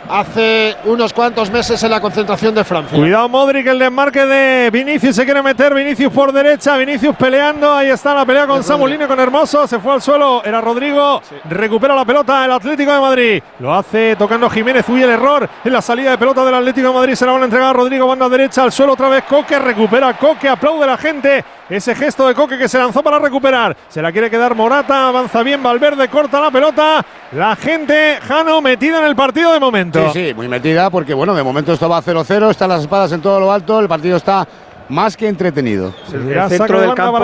hace 0.09 0.77
unos 0.85 1.13
cuantos 1.13 1.51
meses 1.51 1.83
en 1.83 1.91
la 1.91 2.01
concentración 2.01 2.55
de 2.55 2.65
Francia. 2.65 2.97
Cuidado 2.97 3.29
Modric, 3.29 3.67
el 3.67 3.79
desmarque 3.79 4.25
de 4.27 4.71
Vinicius 4.71 5.17
se 5.17 5.25
quiere 5.25 5.43
meter, 5.43 5.75
Vinicius 5.75 6.13
por 6.13 6.33
derecha, 6.33 6.77
Vinicius 6.77 7.17
peleando, 7.17 7.73
ahí 7.73 7.89
está 7.89 8.15
la 8.15 8.25
pelea 8.25 8.47
con 8.47 8.63
Samulino 8.63 9.09
con 9.09 9.19
Hermoso, 9.19 9.67
se 9.67 9.79
fue 9.79 9.95
al 9.95 10.03
suelo, 10.03 10.43
era 10.45 10.61
Rodrigo, 10.61 11.23
recupera 11.49 11.95
la 11.95 12.05
pelota 12.05 12.45
el 12.45 12.53
Atlético 12.53 12.93
de 12.93 13.01
Madrid, 13.01 13.43
lo 13.61 13.75
hace 13.75 14.17
tocando 14.17 14.51
Jiménez, 14.51 14.89
huye 14.89 15.05
el 15.05 15.11
error 15.11 15.49
en 15.65 15.73
la 15.73 15.83
salida 15.83 16.11
de 16.13 16.19
pelota 16.19 16.45
del 16.45 16.55
Atlético 16.55 16.89
de 16.89 16.95
Madrid, 16.95 17.15
se 17.15 17.27
la 17.27 17.33
van 17.33 17.43
a 17.43 17.45
entregar 17.47 17.71
a 17.71 17.73
Rodrigo, 17.73 18.07
banda 18.07 18.29
derecha, 18.29 18.63
al 18.63 18.73
suelo 18.73 18.93
otra 18.93 19.09
vez 19.09 19.25
Coque, 19.25 19.59
recupera 19.59 20.17
Coque, 20.17 20.49
aplaude 20.49 20.87
la 20.87 20.97
gente, 20.97 21.45
ese 21.69 21.95
gesto 21.95 22.27
de 22.29 22.35
Coque 22.35 22.59
que 22.59 22.69
se 22.69 22.79
lanzó 22.79 23.03
para 23.03 23.19
recuperar, 23.19 23.77
se 23.89 24.03
la 24.03 24.13
quiere 24.13 24.31
quedar 24.31 24.55
Morata, 24.55 25.09
avanza 25.09 25.43
bien 25.43 25.63
Valverde, 25.63 26.09
corta 26.09 26.41
la 26.41 26.51
pelota, 26.51 27.05
la 27.33 27.57
gente, 27.57 28.19
Jano, 28.27 28.61
metida 28.61 28.99
en 28.99 29.05
el 29.07 29.17
partido 29.17 29.53
de 29.53 29.61
momento. 29.61 30.13
Sí, 30.13 30.29
sí, 30.29 30.35
muy 30.35 30.49
metida 30.49 30.91
porque 30.91 31.15
bueno, 31.15 31.35
de 31.35 31.43
momento 31.43 31.73
esto 31.73 31.89
va 31.89 32.03
0-0, 32.03 32.51
están 32.51 32.69
las 32.69 32.83
espadas 32.83 33.13
en 33.13 33.21
todo 33.21 33.41
lo 33.41 33.53
alto, 33.53 33.81
el 33.81 33.89
partido 33.89 34.17
está 34.17 34.47
más 34.89 35.17
que 35.17 35.29
entretenido. 35.29 35.95
El, 36.13 36.31
el 36.31 36.49
centro 36.49 36.81
del 36.81 36.95
campo, 36.95 37.21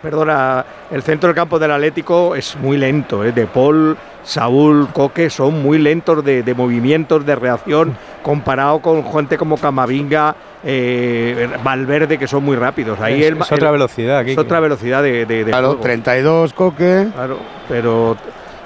perdona, 0.00 0.64
el 0.90 1.02
centro 1.02 1.28
del 1.28 1.36
campo 1.36 1.58
del 1.58 1.70
Atlético 1.70 2.34
es 2.34 2.56
muy 2.56 2.76
lento. 2.76 3.24
¿eh? 3.24 3.32
De 3.32 3.46
Paul, 3.46 3.96
Saúl, 4.24 4.88
Coque 4.92 5.30
son 5.30 5.62
muy 5.62 5.78
lentos 5.78 6.24
de, 6.24 6.42
de 6.42 6.54
movimientos, 6.54 7.26
de 7.26 7.34
reacción, 7.34 7.96
comparado 8.22 8.80
con 8.80 9.04
gente 9.12 9.36
como 9.36 9.56
Camavinga, 9.56 10.34
eh, 10.64 11.48
Valverde, 11.64 12.18
que 12.18 12.28
son 12.28 12.44
muy 12.44 12.56
rápidos. 12.56 13.00
Ahí 13.00 13.20
Es- 13.20 13.28
el- 13.32 13.38
es 13.40 13.50
otra 13.52 13.68
el- 13.68 13.72
velocidad, 13.72 14.20
Es 14.20 14.26
Quique. 14.28 14.40
otra 14.40 14.60
velocidad 14.60 15.02
de, 15.02 15.26
de, 15.26 15.44
de 15.44 15.50
Claro, 15.50 15.68
juego. 15.68 15.82
32 15.82 16.52
Coque. 16.52 17.08
Claro, 17.12 17.38
pero 17.68 18.16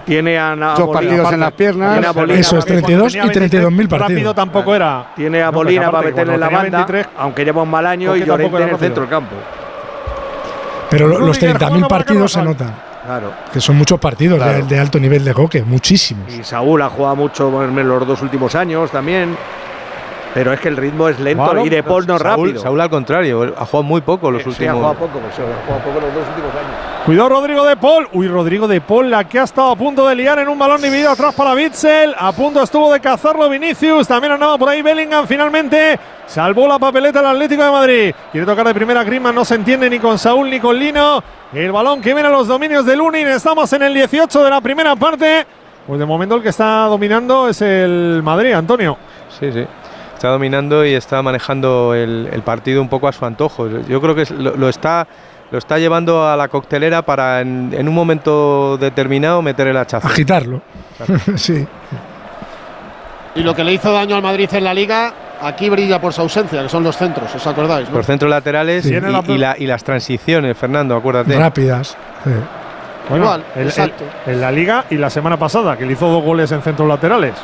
tiene 0.04 0.38
a, 0.38 0.54
Dos 0.76 0.90
partidos 0.90 1.32
en 1.32 1.40
las 1.40 1.52
piernas. 1.52 1.92
Tiene 1.94 2.06
a 2.06 2.12
Molina 2.12 2.38
Eso 2.38 2.58
es 2.58 2.64
para- 2.64 2.74
32 2.80 3.14
y 3.14 3.18
32.000 3.18 3.88
partidos. 3.88 4.10
Rápido 4.10 4.34
tampoco 4.34 4.74
era. 4.74 5.06
Tiene 5.16 5.42
a 5.42 5.46
No, 5.46 5.52
Molina 5.52 5.80
pero 5.82 5.92
para 5.92 6.06
meterle 6.08 6.34
en 6.34 6.40
la 6.40 6.46
banda, 6.48 6.62
tenía 6.64 6.78
23, 6.86 7.06
aunque 7.18 7.44
lleva 7.44 7.62
un 7.62 7.70
mal 7.70 7.86
año, 7.86 8.14
y 8.14 8.24
Llorente 8.24 8.56
en 8.62 8.68
el 8.68 8.76
centro 8.76 9.00
del 9.02 9.10
campo. 9.10 9.34
Pero 10.90 11.08
lo- 11.08 11.18
los 11.18 11.28
Rudiger 11.28 11.50
30.000 11.56 11.66
jugando 11.68 11.88
para 11.88 12.04
partidos 12.04 12.32
se 12.32 12.42
notan. 12.42 12.74
Claro. 13.06 13.32
Que 13.52 13.60
son 13.60 13.76
muchos 13.76 13.98
partidos 14.00 14.38
de- 14.38 14.44
Claro. 14.44 14.66
de, 14.66 14.78
alto 14.78 14.98
nivel 14.98 15.24
de 15.24 15.32
Coque, 15.32 15.62
muchísimos. 15.62 16.32
Y 16.34 16.42
Saúl 16.44 16.82
ha 16.82 16.90
jugado 16.90 17.16
mucho 17.16 17.62
en 17.64 17.88
los 17.88 18.06
dos 18.06 18.20
últimos 18.22 18.54
años 18.54 18.90
también. 18.90 19.36
Pero 20.34 20.52
es 20.52 20.60
que 20.60 20.68
el 20.68 20.76
ritmo 20.76 21.08
es 21.08 21.18
lento 21.18 21.64
y 21.64 21.70
de 21.70 21.82
Paul 21.82 22.06
no 22.06 22.18
Saúl- 22.18 22.48
rápido. 22.48 22.60
Saúl 22.62 22.80
al 22.80 22.90
contrario, 22.90 23.54
ha 23.56 23.64
jugado 23.64 23.82
muy 23.84 24.02
poco 24.02 24.30
los 24.30 24.42
Sí, 24.42 24.48
ha 24.48 24.50
últimos. 24.50 24.74
jugado 24.74 24.94
poco, 24.94 25.18
pues, 25.20 25.32
ha 25.32 25.64
jugado 25.64 25.82
poco 25.84 26.00
los 26.00 26.14
dos 26.14 26.28
últimos 26.28 26.50
años. 26.54 26.95
Cuidado 27.06 27.28
Rodrigo 27.28 27.64
de 27.64 27.76
Paul. 27.76 28.08
Uy, 28.14 28.26
Rodrigo 28.26 28.66
de 28.66 28.80
Paul, 28.80 29.08
la 29.08 29.22
que 29.22 29.38
ha 29.38 29.44
estado 29.44 29.70
a 29.70 29.76
punto 29.76 30.08
de 30.08 30.16
liar 30.16 30.40
en 30.40 30.48
un 30.48 30.58
balón 30.58 30.82
dividido 30.82 31.08
atrás 31.08 31.36
para 31.36 31.54
Bitzel. 31.54 32.12
A 32.18 32.32
punto 32.32 32.60
estuvo 32.60 32.92
de 32.92 32.98
cazarlo 32.98 33.48
Vinicius. 33.48 34.08
También 34.08 34.32
andaba 34.32 34.58
por 34.58 34.68
ahí 34.68 34.82
Bellingham. 34.82 35.24
Finalmente 35.24 36.00
salvó 36.26 36.66
la 36.66 36.80
papeleta 36.80 37.20
el 37.20 37.26
Atlético 37.26 37.62
de 37.62 37.70
Madrid. 37.70 38.14
Quiere 38.32 38.44
tocar 38.44 38.66
de 38.66 38.74
primera 38.74 39.04
Griezmann. 39.04 39.36
No 39.36 39.44
se 39.44 39.54
entiende 39.54 39.88
ni 39.88 40.00
con 40.00 40.18
Saúl 40.18 40.50
ni 40.50 40.58
con 40.58 40.76
Lino. 40.76 41.22
El 41.52 41.70
balón 41.70 42.00
que 42.00 42.12
viene 42.12 42.28
a 42.28 42.32
los 42.32 42.48
dominios 42.48 42.84
de 42.84 42.96
Lunin. 42.96 43.28
Estamos 43.28 43.72
en 43.72 43.82
el 43.82 43.94
18 43.94 44.42
de 44.42 44.50
la 44.50 44.60
primera 44.60 44.96
parte. 44.96 45.46
Pues 45.86 46.00
de 46.00 46.06
momento 46.06 46.34
el 46.34 46.42
que 46.42 46.48
está 46.48 46.86
dominando 46.86 47.48
es 47.48 47.62
el 47.62 48.20
Madrid, 48.24 48.50
Antonio. 48.50 48.98
Sí, 49.38 49.52
sí. 49.52 49.64
Está 50.12 50.30
dominando 50.30 50.84
y 50.84 50.94
está 50.94 51.22
manejando 51.22 51.94
el, 51.94 52.28
el 52.32 52.42
partido 52.42 52.82
un 52.82 52.88
poco 52.88 53.06
a 53.06 53.12
su 53.12 53.24
antojo. 53.24 53.68
Yo 53.86 54.00
creo 54.00 54.16
que 54.16 54.24
lo 54.34 54.68
está, 54.68 55.06
lo 55.50 55.58
está 55.58 55.78
llevando 55.78 56.26
a 56.28 56.36
la 56.36 56.48
coctelera 56.48 57.02
para 57.02 57.40
en, 57.40 57.72
en 57.72 57.88
un 57.88 57.94
momento 57.94 58.76
determinado 58.78 59.42
meter 59.42 59.68
el 59.68 59.76
hachazo. 59.76 60.06
Agitarlo. 60.08 60.60
sí. 61.36 61.66
Y 63.34 63.40
lo 63.42 63.54
que 63.54 63.64
le 63.64 63.72
hizo 63.74 63.92
daño 63.92 64.16
al 64.16 64.22
Madrid 64.22 64.48
en 64.52 64.64
la 64.64 64.72
liga, 64.72 65.12
aquí 65.42 65.68
brilla 65.68 66.00
por 66.00 66.12
su 66.12 66.22
ausencia, 66.22 66.62
que 66.62 66.68
son 66.68 66.82
los 66.82 66.96
centros, 66.96 67.34
¿os 67.34 67.46
acordáis? 67.46 67.88
no? 67.90 67.96
Los 67.98 68.06
centros 68.06 68.30
laterales 68.30 68.82
Sí. 68.82 68.88
y, 68.88 68.92
Viene 68.92 69.10
la 69.10 69.22
y 69.26 69.38
la- 69.38 69.56
y 69.58 69.66
las 69.66 69.84
transiciones, 69.84 70.56
Fernando, 70.56 70.96
acuérdate. 70.96 71.36
Rápidas. 71.38 71.96
sí. 72.24 72.30
Bueno, 73.08 73.24
Igual, 73.26 73.44
el- 73.54 73.66
exacto. 73.68 74.02
el- 74.26 74.34
en 74.34 74.40
la 74.40 74.50
liga 74.50 74.84
y 74.90 74.96
la 74.96 75.10
semana 75.10 75.36
pasada, 75.36 75.76
que 75.76 75.86
le 75.86 75.92
hizo 75.92 76.08
dos 76.08 76.24
goles 76.24 76.50
en 76.50 76.60
centros 76.62 76.88
laterales. 76.88 77.34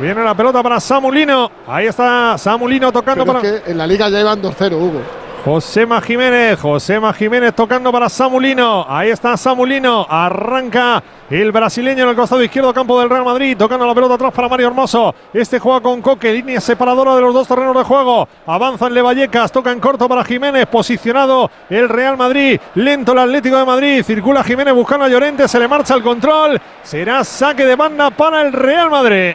Viene 0.00 0.22
la 0.22 0.32
pelota 0.34 0.62
para 0.62 0.78
Samulino. 0.78 1.50
Ahí 1.66 1.86
está 1.86 2.38
Samulino 2.38 2.92
tocando 2.92 3.24
Pero 3.26 3.38
para. 3.40 3.48
es 3.56 3.62
que 3.62 3.70
en 3.72 3.78
la 3.78 3.86
liga 3.86 4.08
ya 4.10 4.20
iban 4.20 4.40
2-0, 4.40 4.76
Hugo. 4.76 5.00
Josema 5.44 6.00
Jiménez, 6.00 6.58
Josema 6.60 7.12
Jiménez 7.12 7.54
tocando 7.54 7.92
para 7.92 8.08
Samulino. 8.08 8.84
Ahí 8.88 9.10
está 9.10 9.36
Samulino. 9.36 10.04
Arranca 10.08 11.02
el 11.30 11.52
brasileño 11.52 12.02
en 12.02 12.10
el 12.10 12.16
costado 12.16 12.42
izquierdo, 12.42 12.74
campo 12.74 12.98
del 13.00 13.08
Real 13.08 13.24
Madrid. 13.24 13.56
Tocando 13.56 13.86
la 13.86 13.94
pelota 13.94 14.14
atrás 14.14 14.32
para 14.32 14.48
Mario 14.48 14.66
Hermoso. 14.66 15.14
Este 15.32 15.60
juega 15.60 15.80
con 15.80 16.02
Coque, 16.02 16.32
línea 16.32 16.60
separadora 16.60 17.14
de 17.14 17.20
los 17.20 17.32
dos 17.32 17.46
terrenos 17.46 17.76
de 17.76 17.84
juego. 17.84 18.28
Avanza 18.46 18.88
el 18.88 18.94
de 18.94 19.02
Vallecas, 19.02 19.52
toca 19.52 19.70
en 19.70 19.78
corto 19.78 20.08
para 20.08 20.24
Jiménez. 20.24 20.66
Posicionado 20.66 21.50
el 21.70 21.88
Real 21.88 22.16
Madrid. 22.16 22.60
Lento 22.74 23.12
el 23.12 23.18
Atlético 23.18 23.58
de 23.58 23.64
Madrid. 23.64 24.02
Circula 24.02 24.42
Jiménez 24.42 24.74
buscando 24.74 25.06
a 25.06 25.08
Llorente. 25.08 25.46
Se 25.46 25.60
le 25.60 25.68
marcha 25.68 25.94
el 25.94 26.02
control. 26.02 26.60
Será 26.82 27.22
saque 27.22 27.64
de 27.64 27.76
banda 27.76 28.10
para 28.10 28.42
el 28.42 28.52
Real 28.52 28.90
Madrid. 28.90 29.34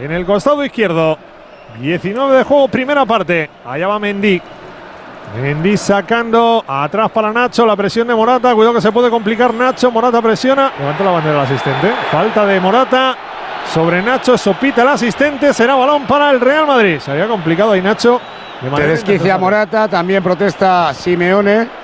En 0.00 0.12
el 0.12 0.24
costado 0.24 0.64
izquierdo. 0.64 1.18
19 1.80 2.36
de 2.36 2.44
juego, 2.44 2.68
primera 2.68 3.04
parte. 3.04 3.50
Allá 3.66 3.88
va 3.88 3.98
Mendy. 3.98 4.40
Mendy 5.40 5.76
sacando 5.76 6.62
atrás 6.66 7.10
para 7.10 7.32
Nacho, 7.32 7.64
la 7.64 7.74
presión 7.74 8.06
de 8.06 8.14
Morata, 8.14 8.54
cuidado 8.54 8.74
que 8.74 8.80
se 8.80 8.92
puede 8.92 9.08
complicar 9.08 9.54
Nacho, 9.54 9.90
Morata 9.90 10.20
presiona, 10.20 10.72
levanta 10.78 11.04
la 11.04 11.10
bandera 11.10 11.38
el 11.38 11.44
asistente, 11.46 11.92
falta 12.10 12.44
de 12.44 12.60
Morata 12.60 13.16
sobre 13.72 14.02
Nacho, 14.02 14.36
sopita 14.36 14.82
el 14.82 14.88
asistente, 14.88 15.54
será 15.54 15.74
balón 15.74 16.04
para 16.06 16.30
el 16.30 16.40
Real 16.40 16.66
Madrid, 16.66 16.98
se 16.98 17.10
había 17.10 17.26
complicado 17.28 17.72
ahí 17.72 17.80
Nacho. 17.80 18.20
de 18.60 18.70
manera 18.70 18.90
desquicia. 18.92 19.38
Morata, 19.38 19.88
también 19.88 20.22
protesta 20.22 20.92
Simeone. 20.92 21.81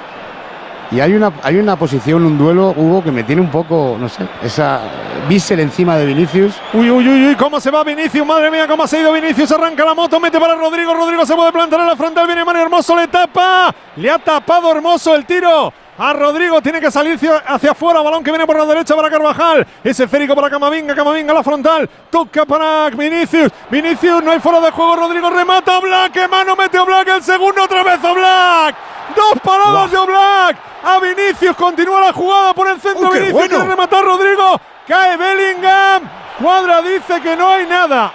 Y 0.90 1.00
hay 1.00 1.12
una, 1.12 1.32
hay 1.42 1.56
una 1.56 1.76
posición, 1.76 2.24
un 2.24 2.38
duelo, 2.38 2.72
Hugo, 2.74 3.04
que 3.04 3.12
me 3.12 3.22
tiene 3.22 3.42
un 3.42 3.50
poco, 3.50 3.96
no 4.00 4.08
sé, 4.08 4.26
esa 4.42 4.80
Bissell 5.28 5.60
encima 5.60 5.96
de 5.96 6.06
Vinicius. 6.06 6.54
Uy, 6.72 6.90
uy, 6.90 7.06
uy, 7.06 7.26
uy, 7.26 7.34
cómo 7.34 7.60
se 7.60 7.70
va 7.70 7.84
Vinicius, 7.84 8.26
madre 8.26 8.50
mía, 8.50 8.66
cómo 8.66 8.84
ha 8.84 8.96
ido 8.96 9.12
Vinicius, 9.12 9.52
arranca 9.52 9.84
la 9.84 9.92
moto, 9.92 10.18
mete 10.18 10.40
para 10.40 10.54
Rodrigo, 10.54 10.94
Rodrigo 10.94 11.26
se 11.26 11.34
puede 11.34 11.52
plantar 11.52 11.80
en 11.80 11.86
la 11.88 11.96
frontal, 11.96 12.26
viene 12.26 12.42
Mario 12.42 12.62
Hermoso, 12.62 12.96
le 12.96 13.06
tapa, 13.08 13.74
le 13.96 14.10
ha 14.10 14.18
tapado 14.18 14.70
Hermoso 14.70 15.14
el 15.14 15.26
tiro. 15.26 15.72
A 15.98 16.12
Rodrigo 16.12 16.62
tiene 16.62 16.80
que 16.80 16.92
salir 16.92 17.18
hacia, 17.46 17.72
afuera, 17.72 18.00
balón 18.00 18.22
que 18.22 18.30
viene 18.30 18.46
por 18.46 18.56
la 18.56 18.64
derecha 18.64 18.94
para 18.94 19.10
Carvajal, 19.10 19.66
es 19.82 19.98
esférico 19.98 20.34
para 20.34 20.48
Camavinga, 20.48 20.94
Camavinga 20.94 21.32
a 21.32 21.34
la 21.34 21.42
frontal, 21.42 21.90
toca 22.08 22.46
para 22.46 22.88
Vinicius, 22.90 23.50
Vinicius, 23.68 24.22
no 24.22 24.30
hay 24.30 24.38
fuera 24.38 24.60
de 24.60 24.70
juego, 24.70 24.94
Rodrigo 24.94 25.28
remata, 25.28 25.76
Oblak, 25.76 26.12
que 26.12 26.28
mano 26.28 26.54
mete 26.54 26.78
Oblak, 26.78 27.08
el 27.08 27.22
segundo 27.22 27.64
otra 27.64 27.82
vez 27.82 28.02
Oblak, 28.04 28.76
dos 29.16 29.40
paradas 29.42 29.90
de 29.90 29.96
Oblak, 29.96 30.56
a 30.84 30.98
Vinicius, 31.00 31.56
continúa 31.56 32.00
la 32.00 32.12
jugada 32.12 32.54
por 32.54 32.68
el 32.68 32.80
centro, 32.80 33.08
¡Oh, 33.08 33.10
Vinicius 33.10 33.32
bueno! 33.32 33.48
quiere 33.48 33.64
rematar 33.70 34.04
Rodrigo, 34.04 34.60
cae 34.86 35.16
Bellingham, 35.16 36.02
Cuadra 36.42 36.82
dice 36.82 37.20
que 37.20 37.36
no 37.36 37.48
hay 37.48 37.66
nada. 37.66 38.12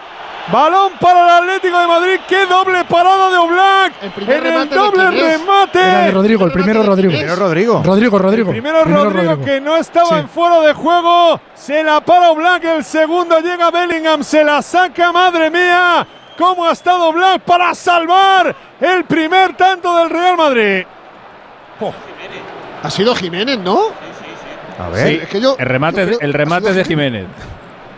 Balón 0.52 0.92
para 1.00 1.24
el 1.24 1.30
Atlético 1.44 1.80
de 1.80 1.88
Madrid. 1.88 2.20
¡Qué 2.28 2.46
doble 2.46 2.84
parada 2.84 3.30
de 3.30 3.38
Oblak! 3.38 3.94
primer 4.14 4.46
En 4.46 4.54
el 4.54 4.70
doble 4.70 5.10
remate. 5.10 5.80
Era 5.80 6.00
de 6.02 6.12
Rodrigo, 6.12 6.46
el 6.46 6.52
primero 6.52 6.84
Rodrigo. 6.84 7.14
Primero 7.14 7.36
Rodrigo. 7.38 7.82
Rodrigo, 7.84 8.20
Rodrigo. 8.20 8.52
Primero 8.52 8.84
Rodrigo, 8.84 9.42
que 9.42 9.62
no 9.62 9.78
estaba 9.78 10.10
Sí. 10.10 10.16
en 10.16 10.28
fuera 10.28 10.60
de 10.60 10.74
juego. 10.74 11.40
Se 11.56 11.82
la 11.82 12.02
para 12.02 12.32
Oblak. 12.32 12.62
El 12.66 12.84
segundo 12.84 13.40
llega 13.40 13.72
Bellingham. 13.72 14.22
Se 14.22 14.44
la 14.44 14.62
saca, 14.62 15.14
madre 15.14 15.50
mía. 15.50 16.06
¿Cómo 16.38 16.66
ha 16.66 16.72
estado 16.72 17.10
Oblak 17.10 17.42
para 17.42 17.74
salvar 17.76 18.56
el 18.82 19.04
primer 19.06 19.56
tanto 19.56 19.96
del 20.00 20.10
Real 20.10 20.36
Madrid? 20.38 20.84
Oh. 21.80 21.94
Ha 22.84 22.90
sido 22.90 23.16
Jiménez, 23.16 23.60
¿no? 23.60 23.80
A 24.80 24.90
ver. 24.90 25.08
Sí, 25.08 25.20
es 25.24 25.30
que 25.30 25.40
yo- 25.42 25.56
El 25.60 25.66
remate, 25.68 26.02
yo 26.02 26.06
creo- 26.08 26.20
el 26.22 26.34
remate 26.34 26.70
es 26.70 26.76
de 26.76 26.84
Jiménez. 26.86 27.26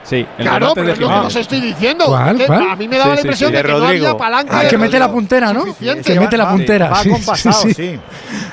Sí, 0.04 0.18
el 0.38 0.44
Claro, 0.46 0.60
remate 0.60 0.74
pero 0.76 0.88
de 0.88 0.94
es 0.94 1.00
lo 1.00 1.08
que 1.08 1.14
Jiménez. 1.14 1.28
os 1.28 1.36
estoy 1.42 1.62
diciendo. 1.62 2.06
¿Cuál, 2.06 2.46
cuál? 2.46 2.70
A 2.70 2.76
mí 2.76 2.88
me 2.88 2.98
daba 2.98 3.12
Sí, 3.12 3.16
la 3.16 3.22
impresión 3.22 3.50
sí, 3.50 3.56
de, 3.56 3.58
de 3.58 3.68
que 3.68 3.74
no 3.74 3.80
Rodrigo. 3.80 4.06
había 4.08 4.18
palanca. 4.18 4.60
De 4.60 4.68
que 4.68 4.78
mete 4.78 5.00
la 5.00 5.12
puntera, 5.12 5.54
¿no? 5.54 5.66
Que 6.04 6.20
mete 6.20 6.38
la 6.38 6.50
puntera. 6.50 6.90
va 6.90 6.96
sí, 7.04 7.10
compasado, 7.10 7.62
sí, 7.62 7.74
sí. 7.74 8.00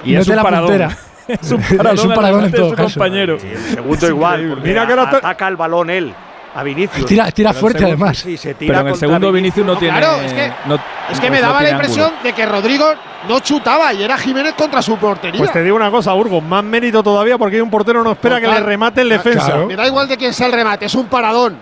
Y 0.05 0.15
es 0.15 0.27
un 0.29 0.37
la 0.37 0.43
paradón. 0.43 0.67
puntera. 0.69 0.97
Es 1.29 1.53
un 1.53 1.61
Es 1.61 1.71
un 1.71 1.77
paradón, 1.79 2.15
paradón 2.15 2.45
en 2.47 2.53
todo 2.53 2.71
su 2.71 2.75
caso. 2.77 2.89
compañero. 2.99 3.39
Segundo 3.73 4.09
igual, 4.09 4.61
Mira 4.63 4.87
que 4.87 4.93
ataca 4.95 5.49
el 5.49 5.57
balón 5.57 5.89
él 5.91 6.13
a 6.55 6.63
Vinicius. 6.63 7.07
Tira, 7.07 7.25
fuerte 7.55 7.79
segundo- 7.81 8.05
además. 8.05 8.19
Sí, 8.19 8.37
se 8.37 8.55
tira 8.55 8.75
Pero 8.79 8.81
en 8.89 8.93
el 8.95 8.99
segundo 9.01 9.33
Vinicius 9.33 9.67
no 9.67 9.77
tiene. 9.77 9.99
Claro, 9.99 10.21
es 10.23 10.33
que- 10.33 10.53
no- 10.67 10.75
Es 11.11 11.19
que 11.21 11.27
no- 11.27 11.33
me 11.33 11.41
no 11.41 11.47
daba 11.47 11.63
la 11.63 11.71
impresión 11.71 12.07
ángulo. 12.07 12.23
de 12.23 12.33
que 12.33 12.47
Rodrigo 12.47 12.87
no 13.29 13.41
chutaba 13.41 13.93
y 13.95 14.03
era 14.03 14.19
Jiménez 14.19 14.55
contra 14.55 14.83
su 14.83 14.97
portería. 14.99 15.39
Pues 15.39 15.53
te 15.53 15.63
digo 15.63 15.77
una 15.77 15.91
cosa, 15.91 16.13
Burgos, 16.13 16.43
más 16.43 16.63
mérito 16.65 17.03
todavía 17.03 17.39
porque 17.39 17.61
un 17.63 17.71
portero 17.71 18.03
no 18.05 18.13
espera 18.13 18.41
que 18.41 18.47
le 18.49 18.61
remate 18.61 19.01
el 19.01 19.09
defensa. 19.09 19.47
Claro. 19.47 19.67
Me 19.67 19.77
da 19.77 19.87
igual 19.87 20.09
de 20.09 20.17
quién 20.17 20.33
sea 20.35 20.47
el 20.47 20.53
remate, 20.53 20.87
es 20.87 20.95
un 20.95 21.07
paradón. 21.07 21.59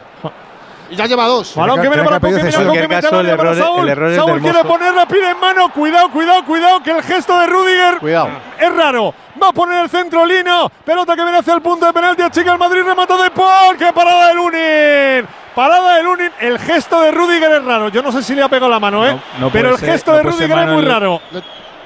Y 0.93 0.97
ya 0.97 1.07
lleva 1.07 1.25
dos. 1.29 1.55
Balón 1.55 1.81
que 1.81 1.89
viene 1.89 2.03
para 2.03 2.19
Coque, 2.19 2.43
mira. 2.43 2.65
Coque, 2.65 2.89
mete 2.89 2.95
el 2.97 3.11
para 3.11 3.29
error- 3.31 3.57
Saúl. 3.57 3.85
el 3.85 3.89
error 3.91 4.11
es 4.11 4.17
Saúl 4.17 4.41
quiere 4.41 4.59
Mozo. 4.59 4.69
ponerla, 4.69 5.07
pide 5.07 5.31
en 5.31 5.39
mano. 5.39 5.71
Cuidado, 5.73 6.11
cuidado, 6.11 6.45
cuidado, 6.45 6.83
que 6.83 6.91
el 6.91 7.03
gesto 7.05 7.39
de 7.39 7.47
Rudiger 7.47 7.99
Cuidado. 8.01 8.29
es 8.59 8.75
raro. 8.75 9.15
Va 9.43 9.49
a 9.49 9.53
poner 9.53 9.83
el 9.85 9.89
centro 9.89 10.25
Lino. 10.27 10.71
Pelota 10.85 11.17
que 11.17 11.23
viene 11.23 11.39
hacia 11.39 11.55
el 11.55 11.63
punto 11.63 11.87
de 11.87 11.93
penalti. 11.93 12.23
Chica 12.31 12.53
el 12.53 12.59
Madrid, 12.59 12.83
remata 12.85 13.17
de 13.23 13.31
Paul. 13.31 13.77
¡Qué 13.79 13.93
parada 13.93 14.29
de 14.29 14.35
Lunin! 14.35 15.29
Parada 15.55 15.97
de 15.97 16.03
Lunin. 16.03 16.31
El 16.41 16.59
gesto 16.59 17.01
de 17.01 17.11
Rudiger 17.11 17.51
es 17.53 17.65
raro. 17.65 17.89
Yo 17.89 18.03
no 18.03 18.13
sé 18.13 18.23
si 18.23 18.35
le 18.35 18.43
ha 18.43 18.49
pegado 18.49 18.71
la 18.71 18.79
mano, 18.79 19.07
¿eh? 19.07 19.15
No, 19.39 19.47
no 19.47 19.51
Pero 19.51 19.71
el 19.71 19.79
ser- 19.79 19.93
gesto 19.93 20.11
no 20.13 20.17
de 20.19 20.23
Rudiger 20.25 20.59
es 20.59 20.69
muy 20.69 20.85
raro. 20.85 21.21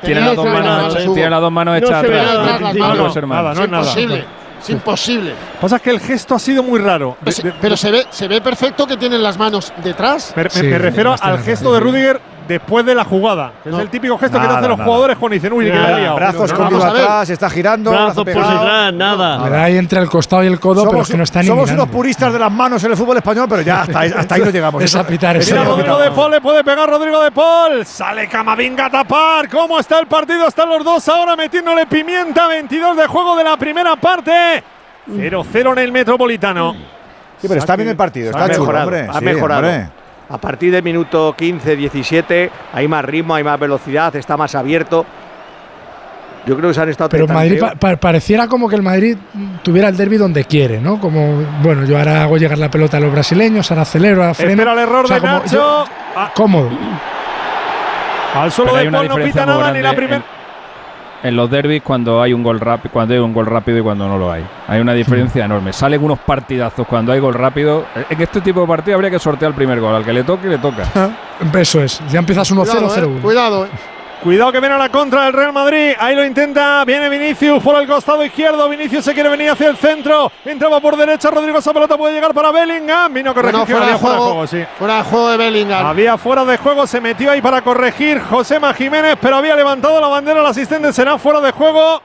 Tiene 0.02 0.20
las 0.20 0.36
dos 0.36 0.44
que 0.44 0.50
manos, 0.50 0.97
tiene 1.15 1.31
las 1.31 1.41
dos 1.41 1.52
manos 1.52 1.73
No 1.73 1.76
hechas 1.86 2.05
atrás. 2.05 2.26
nada, 2.26 2.58
no, 3.55 3.65
es 3.65 3.70
nada. 3.70 3.83
imposible. 3.84 4.24
Es 4.60 4.70
imposible. 4.70 5.34
Pasa 5.60 5.78
que 5.78 5.91
el 5.91 6.00
gesto 6.00 6.34
ha 6.34 6.39
sido 6.39 6.62
muy 6.62 6.78
raro. 6.81 7.16
Pero, 7.20 7.24
De- 7.24 7.33
se- 7.33 7.42
de- 7.42 7.55
pero 7.60 7.76
se 7.76 7.91
ve, 7.91 8.07
se 8.10 8.28
ve 8.28 8.41
perfecto 8.41 8.86
que 8.86 8.97
tienen 8.97 9.23
las 9.23 9.39
manos 9.39 9.73
detrás. 9.83 10.33
Me, 10.36 10.49
Sí, 10.50 10.62
me 10.65 10.78
refiero 10.78 11.15
al 11.20 11.39
gesto 11.39 11.73
de 11.73 11.81
Rudiger 11.81 12.20
después 12.47 12.85
de 12.85 12.95
la 12.95 13.05
jugada. 13.05 13.53
Es 13.65 13.73
No. 13.73 13.81
el 13.81 13.89
típico 13.89 14.17
gesto 14.19 14.39
que 14.41 14.47
te 14.47 14.53
hacen 14.53 14.69
los 14.69 14.79
nada. 14.79 14.85
jugadores 14.85 15.17
cuando 15.19 15.35
dicen, 15.35 15.53
uy, 15.53 15.65
que 15.67 15.73
la 15.79 15.91
he 15.93 16.01
liado. 16.01 16.17
Brazos 16.17 16.53
no, 16.59 16.71
ver. 16.71 16.83
atrás, 17.03 17.31
está 17.31 17.49
girando. 17.51 17.91
brazo 17.91 18.05
Brazos 18.05 18.25
por 18.25 18.27
detrás, 18.59 18.95
nada. 18.95 19.45
Le 19.45 19.51
da 19.51 19.63
ahí 19.65 19.77
entre 19.79 20.01
el 20.01 20.09
costado 20.09 20.45
y 20.45 20.47
el 20.47 20.61
codo, 20.61 20.83
pero 20.83 20.91
Somos, 20.93 21.09
es 21.09 21.13
que 21.13 21.17
no 21.19 21.25
está 21.25 21.41
ni 21.41 21.47
somos 21.49 21.65
mirando. 21.65 21.83
unos 21.85 21.95
puristas 21.95 22.33
de 22.33 22.39
las 22.39 22.53
manos 22.53 22.83
en 22.85 22.91
el 22.91 22.97
fútbol 22.97 23.17
español, 23.17 23.47
pero 23.49 23.63
ya 23.63 23.83
hasta, 23.83 23.99
ahí- 24.01 24.13
hasta 24.17 24.35
ahí 24.35 24.41
no 24.43 24.51
llegamos. 24.51 24.83
Es 24.83 24.95
a 24.95 25.07
pitar, 25.07 25.37
es 25.37 25.51
Mira, 25.51 25.63
a 25.63 25.65
Rodrigo 25.65 25.99
de 25.99 26.11
Paul 26.11 26.31
le 26.31 26.41
puede 26.41 26.65
pegar 26.65 26.89
Rodrigo 26.89 27.23
de 27.23 27.31
Paul. 27.31 27.87
Sale 27.87 28.29
Camavinga 28.29 28.87
a 28.87 28.91
tapar. 28.91 29.49
¿Cómo 29.49 29.79
está 29.81 29.99
el 29.99 30.07
partido? 30.07 30.47
Están 30.49 30.69
los 30.69 30.85
dos 30.85 31.09
ahora 31.09 31.37
metiéndole 31.37 31.87
pimienta. 31.87 32.47
22 32.49 32.97
de 32.97 33.07
juego 33.07 33.37
de 33.37 33.45
la 33.45 33.57
primera 33.57 33.97
parte. 33.97 34.63
0-0 35.09 35.73
en 35.73 35.79
el 35.79 35.93
Metropolitano. 35.93 36.75
Sí, 37.41 37.49
pero 37.49 37.61
está 37.61 37.77
bien 37.77 37.89
el 37.91 37.97
partido, 37.97 38.31
está 38.31 38.47
chulo, 38.49 38.61
mejorado, 38.61 38.85
hombre. 38.87 39.07
ha 39.11 39.19
Sí, 39.19 39.25
mejorado. 39.25 39.61
hombre. 39.69 39.89
A 40.28 40.39
partir 40.39 40.73
del 40.73 40.83
minuto 40.83 41.35
15, 41.36 41.77
17, 41.77 42.51
hay 42.73 42.89
más 42.89 43.05
ritmo, 43.05 43.35
hay 43.35 43.44
más 43.44 43.59
velocidad, 43.61 44.15
está 44.17 44.36
más 44.36 44.55
abierto. 44.55 45.05
Yo 46.47 46.57
creo 46.57 46.69
que 46.70 46.75
se 46.75 46.81
han 46.83 46.89
estado 46.91 47.09
Pero. 47.11 47.27
Madrid 47.27 47.59
pa- 47.61 47.75
pa- 47.75 47.97
pareciera 47.97 48.49
como 48.49 48.69
que 48.69 48.77
el 48.77 48.83
Madrid 48.83 49.17
tuviera 49.62 49.89
el 49.89 49.97
derby 49.97 50.17
donde 50.19 50.44
quiere, 50.44 50.78
¿no? 50.81 51.01
Como, 51.01 51.43
bueno, 51.62 51.85
yo 51.85 51.97
ahora 51.99 52.23
hago 52.23 52.36
llegar 52.36 52.59
la 52.59 52.70
pelota 52.70 52.99
a 52.99 53.01
los 53.01 53.11
brasileños, 53.12 53.70
ahora 53.70 53.83
acelero, 53.83 54.23
ahora 54.23 54.35
freno. 54.35 54.51
Espera 54.53 54.73
el 54.73 54.78
error 54.81 55.05
O 55.05 55.09
sea, 55.09 55.17
de 55.17 55.20
como 55.20 55.33
Nacho. 55.39 55.55
yo- 55.55 55.85
Ah, 56.17 56.31
cómodo. 56.35 56.69
al 58.35 58.51
hay 58.51 58.85
de 58.85 58.91
Paul 58.91 59.09
no 59.09 59.17
pita 59.17 59.47
nada 59.47 59.73
ni 59.73 59.81
la 59.81 59.93
primera. 59.94 60.23
En, 61.25 61.36
los 61.36 61.51
derbis 61.51 61.83
cuando 61.83 62.23
hay 62.23 62.33
un 62.33 62.43
gol 62.43 62.61
rápido, 62.61 62.93
cuando 62.93 63.15
hay 63.15 63.20
un 63.20 63.33
gol 63.33 63.47
rápido 63.47 63.78
y 63.78 63.83
cuando 63.83 64.07
no 64.07 64.19
lo 64.19 64.31
hay. 64.31 64.44
Hay 64.69 64.81
una 64.81 64.93
diferencia 64.93 65.44
enorme. 65.44 65.73
Salen 65.73 66.03
unos 66.03 66.19
partidazos 66.20 66.86
cuando 66.86 67.12
hay 67.12 67.20
gol 67.20 67.35
rápido. 67.35 67.85
En 68.09 68.20
este 68.20 68.41
tipo 68.41 68.61
de 68.61 68.67
partido 68.67 68.94
habría 68.94 69.11
que 69.11 69.19
sortear 69.19 69.51
el 69.51 69.55
primer 69.57 69.81
gol. 69.81 69.94
Al 69.94 70.05
que 70.05 70.12
le 70.12 70.25
toque, 70.25 70.49
le 70.49 70.59
toca. 70.59 70.85
Eso 71.59 71.83
es. 71.83 72.01
Ya 72.11 72.19
empiezas 72.20 72.51
1-0, 72.53 72.57
Cuidado, 72.65 72.86
eh, 72.86 73.01
0-1. 73.01 73.20
cuidado. 73.20 73.65
eh. 73.67 73.69
Cuidado 74.25 74.53
que 74.53 74.61
viene 74.61 74.75
a 74.75 74.78
la 74.78 74.89
contra 74.89 75.25
del 75.25 75.35
Real 75.35 75.53
Madrid. 75.53 75.93
Ahí 75.99 76.17
lo 76.17 76.25
intenta. 76.25 76.83
Viene 76.86 77.11
Vinicius 77.11 77.62
por 77.62 77.78
el 77.78 77.86
costado 77.86 78.25
izquierdo. 78.25 78.67
Vinicius 78.70 79.05
se 79.05 79.12
quiere 79.12 79.28
venir 79.28 79.51
hacia 79.51 79.69
el 79.69 79.77
centro. 79.77 80.33
Entraba 80.47 80.81
por 80.81 80.97
derecha. 80.97 81.28
Rodrigo 81.31 81.59
esa 81.59 81.75
pelota 81.75 81.99
puede 81.99 82.15
llegar 82.15 82.33
para 82.33 82.51
Bellingham. 82.51 83.12
Vino 83.12 83.33
a 83.33 83.35
corregir. 83.35 83.61
Bueno, 83.61 83.67
fuera 83.67 83.93
de 83.93 83.99
fuera 83.99 84.17
juego, 84.17 84.47
sí. 84.47 84.65
Fuera 84.78 84.97
de 84.97 85.03
juego 85.03 85.28
de 85.28 85.36
Bellingham. 85.36 85.86
Había 85.86 86.17
fuera 86.17 86.43
de 86.47 86.57
juego. 86.57 86.86
Se 86.86 87.03
metió 87.03 87.33
ahí 87.33 87.43
para 87.43 87.61
corregir 87.61 88.19
Josema 88.19 88.73
Jiménez. 88.73 89.19
Pero 89.20 89.36
había 89.36 89.57
levantado 89.57 90.01
la 90.01 90.09
bandera. 90.09 90.41
El 90.41 90.47
asistente 90.47 90.91
será 90.94 91.19
fuera 91.19 91.43
de 91.43 91.51
juego. 91.51 92.01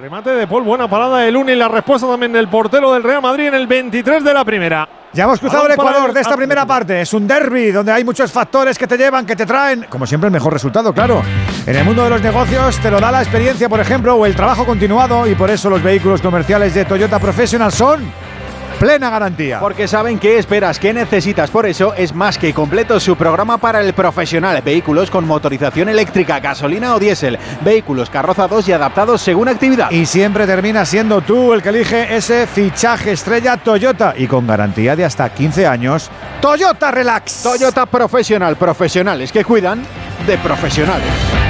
Remate 0.00 0.30
de 0.30 0.46
Paul. 0.46 0.62
Buena 0.62 0.86
parada 0.86 1.18
de 1.18 1.32
Luna 1.32 1.50
y 1.50 1.56
la 1.56 1.66
respuesta 1.66 2.06
también 2.06 2.32
del 2.32 2.46
portero 2.46 2.92
del 2.92 3.02
Real 3.02 3.20
Madrid 3.20 3.48
en 3.48 3.54
el 3.54 3.66
23 3.66 4.22
de 4.22 4.32
la 4.32 4.44
primera. 4.44 4.88
Ya 5.12 5.24
hemos 5.24 5.40
cruzado 5.40 5.66
el 5.66 5.72
Ecuador 5.72 6.12
de 6.12 6.20
esta 6.20 6.36
primera 6.36 6.64
parte. 6.64 7.00
Es 7.00 7.12
un 7.14 7.26
derby 7.26 7.72
donde 7.72 7.90
hay 7.90 8.04
muchos 8.04 8.30
factores 8.30 8.78
que 8.78 8.86
te 8.86 8.96
llevan, 8.96 9.26
que 9.26 9.34
te 9.34 9.44
traen, 9.44 9.86
como 9.88 10.06
siempre, 10.06 10.28
el 10.28 10.32
mejor 10.32 10.52
resultado, 10.52 10.92
claro. 10.92 11.20
En 11.66 11.74
el 11.74 11.84
mundo 11.84 12.04
de 12.04 12.10
los 12.10 12.22
negocios 12.22 12.78
te 12.78 12.92
lo 12.92 13.00
da 13.00 13.10
la 13.10 13.22
experiencia, 13.22 13.68
por 13.68 13.80
ejemplo, 13.80 14.14
o 14.14 14.24
el 14.24 14.36
trabajo 14.36 14.64
continuado, 14.64 15.26
y 15.26 15.34
por 15.34 15.50
eso 15.50 15.68
los 15.68 15.82
vehículos 15.82 16.22
comerciales 16.22 16.74
de 16.74 16.84
Toyota 16.84 17.18
Professional 17.18 17.72
son 17.72 18.08
plena 18.78 19.10
garantía. 19.10 19.60
Porque 19.60 19.88
saben 19.88 20.18
qué 20.18 20.38
esperas, 20.38 20.78
qué 20.78 20.92
necesitas. 20.92 21.50
Por 21.50 21.66
eso 21.66 21.94
es 21.94 22.14
más 22.14 22.38
que 22.38 22.54
completo 22.54 23.00
su 23.00 23.16
programa 23.16 23.58
para 23.58 23.80
el 23.80 23.92
profesional. 23.92 24.62
Vehículos 24.62 25.10
con 25.10 25.26
motorización 25.26 25.88
eléctrica, 25.88 26.40
gasolina 26.40 26.94
o 26.94 26.98
diésel. 26.98 27.38
Vehículos 27.62 28.10
carrozados 28.10 28.68
y 28.68 28.72
adaptados 28.72 29.20
según 29.20 29.48
actividad. 29.48 29.90
Y 29.90 30.06
siempre 30.06 30.46
termina 30.46 30.84
siendo 30.84 31.20
tú 31.20 31.52
el 31.52 31.62
que 31.62 31.70
elige 31.70 32.16
ese 32.16 32.46
fichaje 32.46 33.12
estrella 33.12 33.56
Toyota 33.56 34.14
y 34.16 34.26
con 34.26 34.46
garantía 34.46 34.96
de 34.96 35.04
hasta 35.04 35.28
15 35.28 35.66
años. 35.66 36.10
Toyota 36.40 36.90
Relax. 36.90 37.42
Toyota 37.42 37.86
Profesional. 37.86 38.56
Profesionales 38.56 39.32
que 39.32 39.44
cuidan 39.44 39.82
de 40.26 40.38
profesionales. 40.38 41.47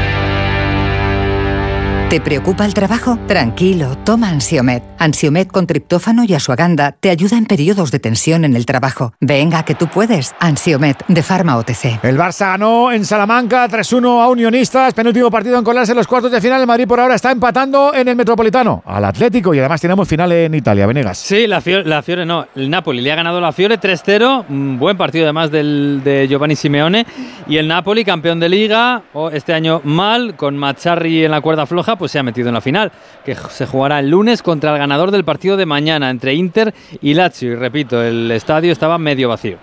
¿Te 2.11 2.23
preocupa 2.23 2.65
el 2.65 2.73
trabajo? 2.73 3.19
Tranquilo, 3.27 3.95
toma 4.03 4.31
Ansiomet. 4.31 4.83
Ansiomet 4.99 5.49
con 5.49 5.67
triptófano 5.67 6.25
y 6.25 6.33
asuaganda 6.33 6.93
te 6.93 7.11
ayuda 7.11 7.37
en 7.37 7.45
periodos 7.45 7.91
de 7.91 7.99
tensión 7.99 8.47
en 8.47 8.57
el 8.57 8.65
trabajo. 8.65 9.13
Venga, 9.21 9.63
que 9.63 9.75
tú 9.75 9.89
puedes. 9.89 10.35
Ansiomet 10.41 11.05
de 11.07 11.23
Pharma 11.23 11.59
OTC. 11.59 12.03
El 12.03 12.17
Barça 12.17 12.53
ganó 12.53 12.91
en 12.91 13.05
Salamanca 13.05 13.69
3-1 13.69 14.23
a 14.23 14.29
Unionistas. 14.29 14.95
Penúltimo 14.95 15.31
partido 15.31 15.59
en 15.59 15.65
colarse 15.65 15.93
en 15.93 15.99
los 15.99 16.07
cuartos 16.07 16.33
de 16.33 16.41
final. 16.41 16.63
El 16.63 16.67
Madrid 16.67 16.89
por 16.89 16.99
ahora 16.99 17.15
está 17.15 17.31
empatando 17.31 17.93
en 17.93 18.09
el 18.09 18.17
Metropolitano 18.17 18.83
al 18.87 19.05
Atlético 19.05 19.53
y 19.53 19.59
además 19.59 19.79
tenemos 19.79 20.09
final 20.09 20.33
en 20.33 20.55
Italia. 20.55 20.87
Venegas. 20.87 21.19
Sí, 21.19 21.47
la 21.47 21.61
Fiore, 21.61 21.85
la 21.85 22.03
Fiore 22.03 22.25
no. 22.25 22.47
El 22.57 22.71
Napoli 22.71 23.03
le 23.03 23.13
ha 23.13 23.17
ganado 23.17 23.39
la 23.39 23.53
Fiore 23.53 23.79
3-0. 23.79 24.47
Un 24.49 24.79
buen 24.79 24.97
partido 24.97 25.27
además 25.27 25.51
del, 25.51 26.01
de 26.03 26.27
Giovanni 26.27 26.57
Simeone. 26.57 27.05
Y 27.47 27.59
el 27.59 27.69
Napoli, 27.69 28.03
campeón 28.03 28.41
de 28.41 28.49
liga, 28.49 29.03
o 29.13 29.29
este 29.29 29.53
año 29.53 29.83
mal, 29.85 30.37
con 30.37 30.57
Mazzarri 30.57 31.27
en 31.27 31.33
la 31.33 31.43
cuerda 31.43 31.67
floja, 31.67 31.98
pues 31.99 32.13
se 32.13 32.19
ha 32.19 32.23
metido 32.23 32.49
en 32.49 32.55
la 32.55 32.61
final, 32.61 32.91
que 33.25 33.35
se 33.35 33.67
jugará 33.67 33.99
el 33.99 34.09
lunes 34.09 34.43
contra 34.43 34.73
el 34.73 34.79
ganador 34.79 35.11
del 35.11 35.25
partido 35.25 35.57
de 35.57 35.67
mañana 35.67 36.09
entre 36.11 36.35
Inter 36.35 36.73
y 37.03 37.15
Lazio. 37.15 37.53
Y 37.53 37.55
repito, 37.57 38.01
el 38.03 38.31
estadio 38.31 38.73
estaba 38.73 38.97
medio 38.99 39.29
vacío. 39.29 39.57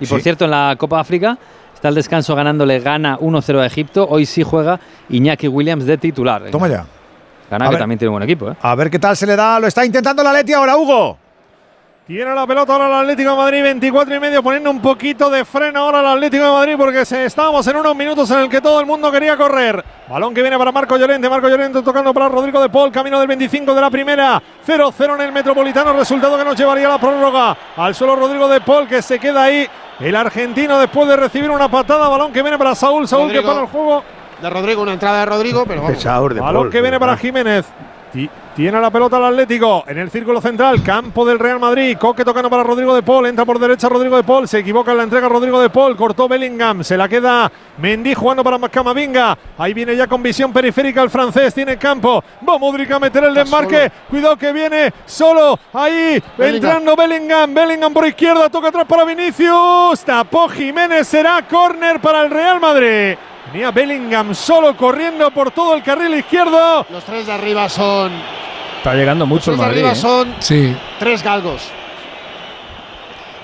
Y 0.00 0.06
por 0.06 0.18
Sí. 0.18 0.22
cierto, 0.24 0.44
en 0.46 0.52
la 0.52 0.74
Copa 0.78 1.00
África 1.00 1.36
está 1.74 1.88
el 1.88 1.94
descanso 1.94 2.34
ganándole 2.34 2.80
gana 2.80 3.18
1-0 3.20 3.60
a 3.60 3.66
Egipto. 3.66 4.06
Hoy 4.08 4.24
sí 4.26 4.42
juega 4.42 4.80
Iñaki 5.10 5.48
Williams 5.48 5.84
de 5.84 5.98
titular. 5.98 6.44
Toma 6.50 6.68
ya. 6.68 6.86
Gana 7.50 7.66
A 7.66 7.68
que 7.68 7.72
ver. 7.74 7.80
también 7.80 7.98
tiene 7.98 8.08
un 8.08 8.14
buen 8.14 8.22
equipo, 8.22 8.50
¿eh? 8.50 8.54
A 8.62 8.74
ver 8.74 8.88
qué 8.90 8.98
tal 8.98 9.16
se 9.16 9.26
le 9.26 9.36
da. 9.36 9.60
Lo 9.60 9.66
está 9.66 9.84
intentando 9.84 10.22
la 10.22 10.32
Leti 10.32 10.52
ahora, 10.54 10.76
Hugo. 10.76 11.18
Tiene 12.04 12.34
la 12.34 12.44
pelota 12.48 12.72
ahora 12.72 12.88
el 12.88 12.92
Atlético 12.94 13.30
de 13.30 13.36
Madrid, 13.36 13.62
24 13.62 14.16
y 14.16 14.18
medio, 14.18 14.42
poniendo 14.42 14.72
un 14.72 14.82
poquito 14.82 15.30
de 15.30 15.44
freno 15.44 15.78
ahora 15.78 16.00
el 16.00 16.06
Atlético 16.06 16.44
de 16.44 16.50
Madrid 16.50 16.74
porque 16.76 17.04
se, 17.04 17.24
estábamos 17.26 17.64
en 17.68 17.76
unos 17.76 17.94
minutos 17.94 18.28
en 18.32 18.40
el 18.40 18.48
que 18.48 18.60
todo 18.60 18.80
el 18.80 18.86
mundo 18.86 19.12
quería 19.12 19.36
correr. 19.36 19.84
Balón 20.08 20.34
que 20.34 20.42
viene 20.42 20.58
para 20.58 20.72
Marco 20.72 20.96
Llorente, 20.96 21.30
Marco 21.30 21.48
Llorente 21.48 21.80
tocando 21.80 22.12
para 22.12 22.28
Rodrigo 22.28 22.60
de 22.60 22.68
Paul, 22.68 22.90
camino 22.90 23.20
del 23.20 23.28
25 23.28 23.72
de 23.72 23.80
la 23.80 23.88
primera, 23.88 24.42
0-0 24.66 25.14
en 25.14 25.20
el 25.20 25.32
Metropolitano, 25.32 25.92
resultado 25.92 26.36
que 26.36 26.44
nos 26.44 26.56
llevaría 26.56 26.88
a 26.88 26.90
la 26.90 26.98
prórroga. 26.98 27.56
Al 27.76 27.94
suelo 27.94 28.16
Rodrigo 28.16 28.48
de 28.48 28.60
Paul 28.62 28.88
que 28.88 29.00
se 29.00 29.20
queda 29.20 29.44
ahí, 29.44 29.68
el 30.00 30.16
argentino 30.16 30.80
después 30.80 31.06
de 31.06 31.16
recibir 31.16 31.52
una 31.52 31.68
patada, 31.68 32.08
balón 32.08 32.32
que 32.32 32.42
viene 32.42 32.58
para 32.58 32.74
Saúl, 32.74 33.06
Saúl 33.06 33.30
que 33.30 33.42
para 33.42 33.60
el 33.60 33.66
juego. 33.68 34.02
De 34.40 34.50
Rodrigo, 34.50 34.82
una 34.82 34.94
entrada 34.94 35.20
de 35.20 35.26
Rodrigo, 35.26 35.64
pero 35.68 35.82
vamos. 35.82 35.96
Pesador 35.96 36.34
de 36.34 36.40
Balón 36.40 36.62
Paul, 36.62 36.72
que 36.72 36.80
viene 36.80 36.98
para. 36.98 37.16
Jiménez. 37.16 37.64
Ti- 38.12 38.28
Tiene 38.54 38.78
la 38.78 38.90
pelota 38.90 39.16
el 39.16 39.24
Atlético 39.24 39.82
en 39.86 39.96
el 39.96 40.10
círculo 40.10 40.38
central, 40.38 40.82
campo 40.82 41.24
del 41.24 41.38
Real 41.38 41.58
Madrid. 41.58 41.96
Coque 41.98 42.22
tocando 42.22 42.50
para 42.50 42.62
Rodrigo 42.62 42.94
de 42.94 43.02
Paul, 43.02 43.24
entra 43.26 43.46
por 43.46 43.58
derecha 43.58 43.88
Rodrigo 43.88 44.14
de 44.16 44.22
Paul, 44.22 44.46
se 44.46 44.58
equivoca 44.58 44.90
en 44.90 44.98
la 44.98 45.04
entrega 45.04 45.26
Rodrigo 45.26 45.58
de 45.58 45.70
Paul, 45.70 45.96
cortó 45.96 46.28
Bellingham, 46.28 46.84
se 46.84 46.98
la 46.98 47.08
queda 47.08 47.50
Mendy 47.78 48.12
jugando 48.12 48.44
para 48.44 48.58
Camavinga. 48.68 49.38
Ahí 49.56 49.72
viene 49.72 49.96
ya 49.96 50.06
con 50.06 50.22
visión 50.22 50.52
periférica 50.52 51.02
el 51.02 51.08
francés, 51.08 51.54
tiene 51.54 51.78
campo. 51.78 52.22
Va 52.46 52.58
Modric 52.58 52.90
a 52.90 52.98
meter 52.98 53.24
el 53.24 53.32
desmarque. 53.32 53.90
Cuidado 54.10 54.36
que 54.36 54.52
viene 54.52 54.92
solo 55.06 55.58
ahí, 55.72 56.22
Bellingham. 56.36 56.54
entrando 56.56 56.94
Bellingham. 56.94 57.54
Bellingham 57.54 57.94
por 57.94 58.06
izquierda, 58.06 58.50
toca 58.50 58.68
atrás 58.68 58.84
para 58.86 59.04
Vinicius. 59.06 60.00
Tapó 60.04 60.50
Jiménez, 60.50 61.08
será 61.08 61.40
córner 61.48 61.98
para 62.00 62.20
el 62.20 62.30
Real 62.30 62.60
Madrid. 62.60 63.16
Venía 63.52 63.70
Bellingham 63.70 64.34
solo 64.34 64.74
corriendo 64.76 65.30
por 65.30 65.50
todo 65.50 65.74
el 65.74 65.82
carril 65.82 66.14
izquierdo. 66.14 66.86
Los 66.90 67.04
tres 67.04 67.26
de 67.26 67.32
arriba 67.32 67.68
son. 67.68 68.10
Está 68.78 68.94
llegando 68.94 69.26
mucho 69.26 69.50
el 69.52 69.58
Los 69.58 69.66
tres 69.66 69.76
de 69.76 69.82
Madrid. 69.82 70.02
arriba 70.04 70.22
¿eh? 70.22 70.26
son 70.26 70.34
Sí. 70.38 70.74
tres 70.98 71.22
galgos. 71.22 71.68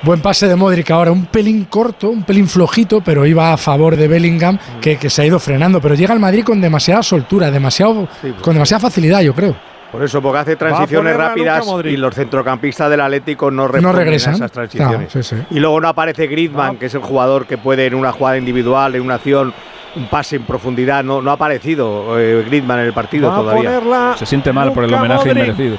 Buen 0.03 0.20
pase 0.23 0.47
de 0.47 0.55
Modric 0.55 0.91
ahora, 0.93 1.11
un 1.11 1.27
pelín 1.27 1.65
corto, 1.65 2.09
un 2.09 2.23
pelín 2.23 2.47
flojito, 2.49 3.01
pero 3.05 3.27
iba 3.27 3.53
a 3.53 3.57
favor 3.57 3.97
de 3.97 4.07
Bellingham, 4.07 4.57
que, 4.81 4.97
que 4.97 5.11
se 5.11 5.23
ha 5.23 5.27
ido 5.27 5.41
frenando. 5.41 5.81
Pero 5.81 5.95
llega 5.97 6.15
el 6.15 6.20
Madrid 6.20 6.45
con 6.45 6.61
demasiada 6.61 7.03
soltura, 7.03 7.51
demasiado, 7.51 8.09
con 8.41 8.55
demasiada 8.55 8.81
facilidad, 8.81 9.20
yo 9.23 9.35
creo. 9.35 9.57
Por 9.91 10.03
eso, 10.05 10.23
porque 10.23 10.39
hace 10.39 10.57
transiciones 10.57 11.17
rápidas 11.17 11.67
y 11.85 11.97
los 11.97 12.15
centrocampistas 12.15 12.89
del 12.91 13.01
Atlético 13.01 13.51
no 13.51 13.65
a 13.65 13.69
regresan. 13.93 14.35
esas 14.35 14.53
transiciones. 14.53 15.11
Claro, 15.11 15.23
sí, 15.25 15.37
sí. 15.37 15.37
Y 15.51 15.59
luego 15.59 15.81
no 15.81 15.89
aparece 15.89 16.27
Griezmann, 16.28 16.77
que 16.77 16.87
es 16.87 16.95
el 16.95 17.01
jugador 17.01 17.47
que 17.47 17.59
puede 17.59 17.87
en 17.87 17.95
una 17.95 18.12
jugada 18.12 18.37
individual, 18.39 18.95
en 18.95 19.03
una 19.03 19.15
acción, 19.15 19.53
un 19.97 20.07
pase 20.08 20.36
en 20.36 20.42
profundidad. 20.44 21.02
No, 21.02 21.20
no 21.23 21.31
ha 21.31 21.34
aparecido 21.34 22.18
eh, 22.18 22.44
Griezmann 22.47 22.81
en 22.81 22.86
el 22.86 22.92
partido 22.92 23.31
Va 23.31 23.36
todavía. 23.36 24.17
Se 24.17 24.26
siente 24.26 24.52
mal 24.52 24.73
por 24.73 24.84
el 24.84 24.92
homenaje 24.94 25.28
Modric. 25.28 25.44
inmerecido. 25.44 25.78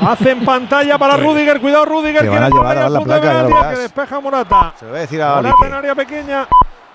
Hacen 0.00 0.44
pantalla 0.44 0.98
para 0.98 1.16
Rudiger. 1.18 1.60
Cuidado, 1.60 1.84
Rudiger. 1.84 2.28
Van 2.28 2.42
a 2.42 2.48
llevar 2.48 2.78
a 2.78 2.88
la 2.88 2.98
de 3.00 3.74
que 3.76 3.82
despeja 3.82 4.20
Morata. 4.20 4.72
Se 4.78 4.84
lo 4.84 4.90
voy 4.90 4.98
a 4.98 5.00
decir 5.02 5.22
a 5.22 5.36
Morata 5.36 5.66
en 5.66 5.72
área 5.74 5.94
pequeña. 5.94 6.46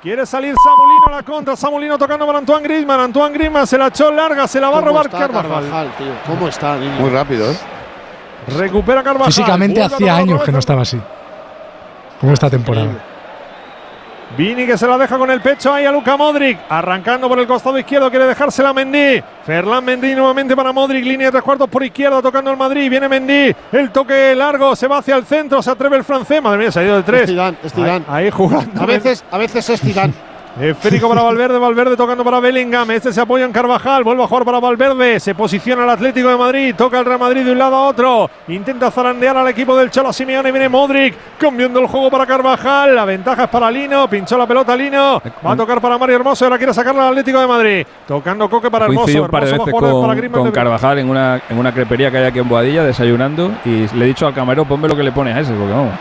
Quiere 0.01 0.25
salir 0.25 0.55
Samulino 0.63 1.07
a 1.07 1.11
la 1.11 1.23
contra. 1.23 1.55
Samulino 1.57 1.97
tocando 1.97 2.25
para 2.25 2.37
Antoine 2.39 2.63
Griezmann. 2.63 2.99
Antoine 3.01 3.33
Griezmann 3.33 3.67
se 3.67 3.77
la 3.77 3.87
echó 3.87 4.11
larga. 4.11 4.47
Se 4.47 4.59
la 4.61 4.69
va 4.69 4.77
a 4.77 4.79
¿Cómo 4.79 4.91
robar 4.91 5.05
está 5.07 5.17
Carvajal. 5.19 5.49
Carvajal, 5.51 5.87
tío? 5.97 6.13
¿Cómo 6.25 6.47
está, 6.47 6.77
niño? 6.77 6.91
Muy 6.99 7.09
rápido, 7.09 7.51
¿eh? 7.51 7.57
Recupera 8.57 9.03
Carvajal. 9.03 9.27
Físicamente 9.33 9.83
hacía 9.83 10.15
años 10.15 10.41
que 10.43 10.51
no 10.51 10.59
estaba 10.59 10.83
así. 10.83 10.99
Como 12.21 12.33
esta 12.33 12.49
temporada. 12.49 12.87
Vini 14.37 14.65
que 14.65 14.77
se 14.77 14.87
la 14.87 14.97
deja 14.97 15.17
con 15.17 15.29
el 15.31 15.41
pecho 15.41 15.73
ahí 15.73 15.85
a 15.85 15.91
Luka 15.91 16.15
Modric. 16.15 16.59
Arrancando 16.69 17.27
por 17.27 17.39
el 17.39 17.47
costado 17.47 17.77
izquierdo, 17.79 18.09
quiere 18.09 18.25
dejársela 18.25 18.69
a 18.69 18.73
Mendy. 18.73 19.21
Ferland 19.45 19.85
Mendy 19.85 20.15
nuevamente 20.15 20.55
para 20.55 20.71
Modric. 20.71 21.03
Línea 21.03 21.27
de 21.27 21.31
tres 21.31 21.43
cuartos 21.43 21.69
por 21.69 21.83
izquierda, 21.83 22.21
tocando 22.21 22.51
el 22.51 22.57
Madrid. 22.57 22.89
Viene 22.89 23.09
Mendy. 23.09 23.55
El 23.71 23.91
toque 23.91 24.35
largo, 24.35 24.75
se 24.75 24.87
va 24.87 24.99
hacia 24.99 25.15
el 25.15 25.25
centro. 25.25 25.61
Se 25.61 25.71
atreve 25.71 25.97
el 25.97 26.03
francés. 26.03 26.41
Madre 26.41 26.59
mía, 26.59 26.71
se 26.71 26.79
ha 26.79 26.83
ido 26.83 26.97
de 26.97 27.03
tres. 27.03 27.23
Es 27.23 27.29
Zidane, 27.29 27.57
es 27.63 27.73
Zidane. 27.73 28.05
Ahí, 28.07 28.25
ahí 28.25 28.31
jugando. 28.31 28.81
A 28.81 28.85
veces, 28.85 29.23
a 29.31 29.37
veces 29.37 29.69
es 29.69 29.81
Zidane. 29.81 30.13
Esférico 30.59 31.07
para 31.07 31.21
Valverde, 31.21 31.57
Valverde 31.57 31.95
tocando 31.95 32.23
para 32.23 32.39
Bellingham. 32.39 32.91
Este 32.91 33.13
se 33.13 33.21
apoya 33.21 33.45
en 33.45 33.51
Carvajal, 33.51 34.03
vuelve 34.03 34.23
a 34.23 34.27
jugar 34.27 34.43
para 34.45 34.59
Valverde. 34.59 35.19
Se 35.19 35.33
posiciona 35.33 35.83
el 35.85 35.89
Atlético 35.89 36.27
de 36.29 36.35
Madrid, 36.37 36.75
toca 36.75 36.99
el 36.99 37.05
Real 37.05 37.19
Madrid 37.19 37.45
de 37.45 37.51
un 37.53 37.57
lado 37.57 37.75
a 37.75 37.87
otro. 37.87 38.29
Intenta 38.49 38.91
zarandear 38.91 39.37
al 39.37 39.47
equipo 39.47 39.75
del 39.77 39.89
Cholo 39.89 40.11
Simeone. 40.11 40.51
Viene 40.51 40.67
Modric, 40.67 41.15
cambiando 41.37 41.79
el 41.79 41.87
juego 41.87 42.09
para 42.09 42.25
Carvajal. 42.25 42.95
La 42.95 43.05
ventaja 43.05 43.43
es 43.45 43.49
para 43.49 43.71
Lino, 43.71 44.09
pinchó 44.09 44.37
la 44.37 44.45
pelota 44.47 44.75
Lino. 44.75 45.21
Va 45.45 45.53
a 45.53 45.55
tocar 45.55 45.79
para 45.79 45.97
Mario 45.97 46.17
Hermoso, 46.17 46.45
ahora 46.45 46.57
quiere 46.57 46.73
sacarla 46.73 47.03
al 47.03 47.09
Atlético 47.09 47.39
de 47.39 47.47
Madrid. 47.47 47.87
Tocando 48.07 48.49
Coque 48.49 48.69
para 48.69 48.85
Hermoso. 48.85 49.23
Un 49.23 49.29
par 49.29 49.45
de 49.45 49.51
veces 49.53 49.71
con, 49.71 49.79
con 50.39 50.45
de- 50.45 50.51
Carvajal 50.51 50.99
en 50.99 51.09
una, 51.09 51.41
en 51.49 51.57
una 51.57 51.73
crepería 51.73 52.11
que 52.11 52.17
hay 52.17 52.25
aquí 52.25 52.39
en 52.39 52.49
Boadilla 52.49 52.83
desayunando 52.83 53.51
y 53.65 53.87
le 53.95 54.05
he 54.05 54.07
dicho 54.07 54.27
al 54.27 54.33
camarero 54.33 54.65
ponme 54.65 54.87
lo 54.87 54.95
que 54.95 55.03
le 55.03 55.11
pones 55.11 55.35
a 55.35 55.39
ese 55.39 55.53
porque 55.53 55.71
vamos. 55.73 55.93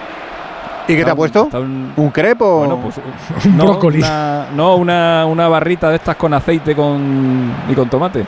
¿Y 0.88 0.96
qué 0.96 1.04
te 1.04 1.10
ha 1.10 1.14
puesto? 1.14 1.48
¿Un 1.52 2.10
crepe 2.12 2.42
o...? 2.42 2.58
Bueno, 2.60 2.80
pues, 2.82 2.98
no, 3.46 3.78
Una, 3.78 4.46
no, 4.54 4.76
una, 4.76 5.26
una 5.26 5.46
barrita 5.48 5.90
de 5.90 5.96
estas 5.96 6.16
con 6.16 6.32
aceite 6.32 6.74
con, 6.74 7.52
y 7.68 7.74
con 7.74 7.88
tomate. 7.90 8.24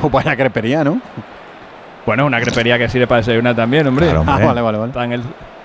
Pues 0.00 0.10
buena 0.10 0.34
crepería, 0.34 0.82
¿no? 0.82 1.00
Bueno, 2.06 2.24
una 2.24 2.40
crepería 2.40 2.78
que 2.78 2.88
sirve 2.88 3.06
para 3.06 3.18
desayunar 3.18 3.54
también, 3.54 3.86
hombre. 3.86 4.06
Claro, 4.06 4.20
hombre. 4.20 4.34
Ah, 4.42 4.46
vale, 4.46 4.62
vale, 4.62 4.78
vale. 4.78 4.90
Está 4.90 5.04
en 5.04 5.12
el, 5.12 5.20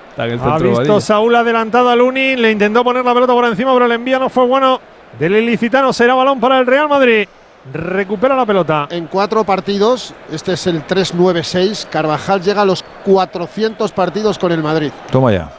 está 0.10 0.26
en 0.26 0.32
el 0.32 0.40
Ha 0.40 0.44
centro 0.44 0.72
de 0.72 0.80
visto. 0.80 1.00
Saúl 1.00 1.34
adelantado 1.36 1.90
a 1.90 1.96
Luni, 1.96 2.36
le 2.36 2.52
intentó 2.52 2.84
poner 2.84 3.06
la 3.06 3.14
pelota 3.14 3.32
por 3.32 3.46
encima, 3.46 3.72
pero 3.74 3.86
el 3.86 3.94
envío 3.94 4.20
no 4.20 4.30
fue 4.30 4.46
bueno. 4.46 4.82
Del 5.18 5.36
ilicitano 5.38 5.94
será 5.94 6.16
balón 6.16 6.42
para 6.42 6.60
el 6.60 6.66
Real 6.66 6.90
Madrid. 6.90 7.26
Recupera 7.72 8.36
la 8.36 8.46
pelota. 8.46 8.88
En 8.90 9.08
cuatro 9.08 9.46
partidos, 9.46 10.14
este 10.30 10.54
es 10.54 10.68
el 10.68 10.86
3-9-6. 10.86 11.88
Carvajal 11.90 12.42
llega 12.42 12.64
a 12.64 12.66
los 12.66 12.84
400 13.06 13.92
partidos 13.94 14.38
con 14.38 14.52
el 14.52 14.62
Madrid. 14.62 14.92
Toma 15.10 15.32
ya. 15.32 15.50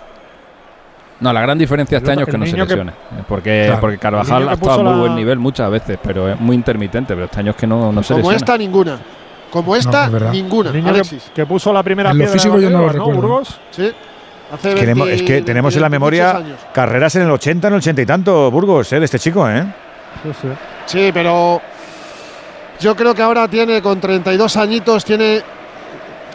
No, 1.25 1.33
la 1.33 1.41
gran 1.41 1.57
diferencia 1.57 1.97
este 1.99 2.11
año 2.13 2.21
es 2.21 2.29
que 2.29 2.37
no 2.37 2.45
se 2.45 2.53
que- 2.53 2.59
lesione. 2.59 2.91
Eh, 2.93 3.23
Porque, 3.27 3.65
Claro. 3.67 3.81
porque 3.81 3.97
Carvajal 3.99 4.47
ha 4.49 4.53
estado 4.53 4.73
a 4.81 4.83
muy 4.83 4.93
la- 4.93 4.99
buen 4.99 5.15
nivel 5.15 5.39
muchas 5.39 5.71
veces, 5.71 5.99
pero 6.03 6.29
es 6.31 6.39
muy 6.39 6.55
intermitente. 6.55 7.15
Pero 7.15 7.25
este 7.25 7.41
año 7.41 7.51
es 7.53 7.57
que 7.57 7.67
no, 7.67 7.91
no 7.91 8.03
se 8.03 8.09
Como 8.15 8.19
lesiona. 8.31 8.37
esta, 8.37 8.59
ninguna. 8.59 8.99
Como 9.51 9.75
esta, 9.75 10.05
es 10.07 10.31
ninguna. 10.33 10.71
Que, 10.71 10.79
Alexis. 10.81 11.31
que 11.35 11.47
puso 11.47 11.73
la 11.73 11.83
primera 11.83 12.11
En 12.11 12.19
lo 12.19 12.25
piedra. 12.25 12.33
físico 12.35 12.61
yo 12.61 12.69
no 12.69 12.81
lo 12.81 12.89
recuerdo. 12.91 13.21
Burgos? 13.21 13.59
Sí. 13.71 13.91
Hace 14.53 14.69
Es 14.69 14.75
que, 14.75 14.81
tenemos- 14.83 15.09
es 15.09 15.23
que 15.23 15.33
20, 15.33 15.47
tenemos 15.47 15.75
en 15.77 15.81
la 15.83 15.89
26 15.89 16.21
memoria 16.35 16.57
carreras 16.75 17.17
en 17.17 17.23
el 17.23 17.31
80, 17.31 17.69
en 17.69 17.75
el 17.75 17.79
80 17.79 18.03
y 18.03 18.07
tanto, 18.07 18.51
Burgos, 18.51 18.93
¿eh? 18.93 18.99
de 18.99 19.05
este 19.07 19.19
chico, 19.19 19.49
¿eh? 19.49 19.65
Sí, 20.23 20.31
sí. 20.43 20.49
Sí, 20.85 21.11
pero 21.15 21.63
yo 22.81 22.95
creo 22.95 23.15
que 23.15 23.23
ahora 23.23 23.49
tiene, 23.49 23.81
con 23.81 23.99
32 24.01 24.57
añitos, 24.59 25.05
tiene. 25.05 25.43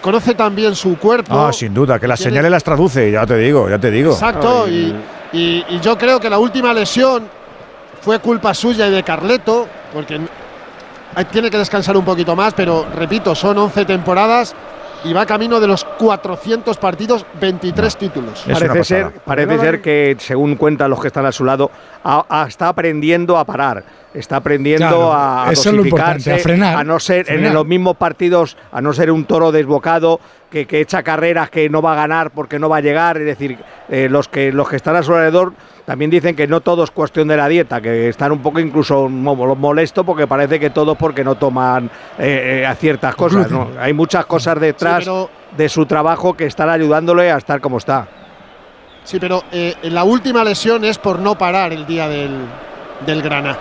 Conoce 0.01 0.33
también 0.33 0.75
su 0.75 0.97
cuerpo. 0.97 1.37
Ah, 1.37 1.51
sin 1.51 1.73
duda, 1.73 1.99
que 1.99 2.07
las 2.07 2.19
Tiene- 2.19 2.31
señales 2.31 2.51
las 2.51 2.63
traduce, 2.63 3.11
ya 3.11 3.25
te 3.25 3.35
digo, 3.37 3.69
ya 3.69 3.77
te 3.77 3.91
digo. 3.91 4.11
Exacto, 4.13 4.67
y, 4.67 4.95
y- 5.33 5.65
y 5.69 5.79
yo 5.81 5.97
creo 5.97 6.19
que 6.19 6.29
la 6.29 6.39
última 6.39 6.73
lesión 6.73 7.27
fue 8.01 8.19
culpa 8.19 8.53
suya 8.53 8.87
y 8.87 8.91
de 8.91 9.03
Carleto, 9.03 9.67
porque 9.93 10.19
tiene 11.31 11.49
que 11.51 11.57
descansar 11.57 11.97
un 11.97 12.05
poquito 12.05 12.35
más, 12.35 12.53
pero 12.53 12.85
repito, 12.95 13.35
son 13.35 13.57
11 13.57 13.83
temporadas 13.83 14.55
y 15.03 15.11
va 15.11 15.25
camino 15.25 15.59
de 15.59 15.67
los 15.67 15.83
400 15.83 16.77
partidos, 16.77 17.25
23 17.39 17.97
títulos. 17.97 18.43
Parece 18.51 18.83
ser, 18.85 19.11
parece 19.25 19.57
ser 19.59 19.81
que, 19.81 20.15
según 20.19 20.55
cuentan 20.55 20.89
los 20.89 21.01
que 21.01 21.07
están 21.07 21.25
a 21.25 21.31
su 21.33 21.43
lado, 21.43 21.71
a- 22.03 22.25
a- 22.29 22.47
está 22.47 22.69
aprendiendo 22.69 23.37
a 23.37 23.43
parar. 23.43 23.83
Está 24.11 24.38
aprendiendo 24.38 24.88
Claro, 24.88 25.13
a, 25.13 25.43
a 25.49 25.49
dosificarse, 25.49 26.33
a 26.33 26.38
frenar, 26.39 26.83
no 26.83 26.99
ser 26.99 27.25
frenar. 27.25 27.45
en 27.45 27.53
los 27.53 27.65
mismos 27.67 27.95
partidos, 27.95 28.57
a 28.71 28.81
no 28.81 28.91
ser 28.91 29.11
un 29.11 29.25
toro 29.25 29.51
desbocado 29.51 30.19
que, 30.49 30.65
que 30.65 30.81
echa 30.81 31.03
carreras 31.03 31.51
que 31.51 31.69
no 31.69 31.79
va 31.83 31.93
a 31.93 31.95
ganar 31.95 32.31
porque 32.31 32.57
no 32.57 32.69
va 32.69 32.77
a 32.77 32.81
llegar. 32.81 33.17
Es 33.17 33.25
decir, 33.25 33.59
eh, 33.88 34.07
los 34.09 34.27
que 34.27 34.51
los 34.51 34.67
que 34.67 34.77
están 34.77 34.95
a 34.95 35.03
su 35.03 35.13
alrededor 35.13 35.53
también 35.85 36.09
dicen 36.09 36.35
que 36.35 36.47
no 36.47 36.61
todo 36.61 36.83
es 36.83 36.89
cuestión 36.89 37.27
de 37.27 37.38
la 37.38 37.47
dieta, 37.47 37.81
que 37.81 38.09
están 38.09 38.31
un 38.31 38.39
poco 38.39 38.59
incluso 38.59 39.07
mo- 39.09 39.35
molesto 39.55 40.03
porque 40.03 40.25
parece 40.25 40.59
que 40.59 40.71
todo 40.71 40.93
es 40.93 40.97
porque 40.97 41.23
no 41.23 41.35
toman 41.35 41.85
eh, 42.17 42.61
eh, 42.61 42.65
a 42.65 42.73
ciertas 42.73 43.15
cosas. 43.15 43.51
¿no? 43.51 43.69
Hay 43.79 43.93
muchas 43.93 44.25
cosas 44.25 44.59
detrás 44.59 44.99
pero- 45.03 45.29
de 45.55 45.69
su 45.69 45.85
trabajo 45.85 46.33
que 46.35 46.45
están 46.47 46.69
ayudándole 46.69 47.31
a 47.31 47.38
estar 47.38 47.61
como 47.61 47.77
está. 47.77 48.07
Sí, 49.03 49.19
pero 49.19 49.43
eh, 49.51 49.75
la 49.83 50.03
última 50.03 50.43
lesión 50.43 50.83
es 50.83 50.97
por 50.97 51.19
no 51.19 51.38
parar 51.38 51.73
el 51.73 51.85
día 51.85 52.07
del, 52.07 52.39
del 53.05 53.21
Granada. 53.21 53.57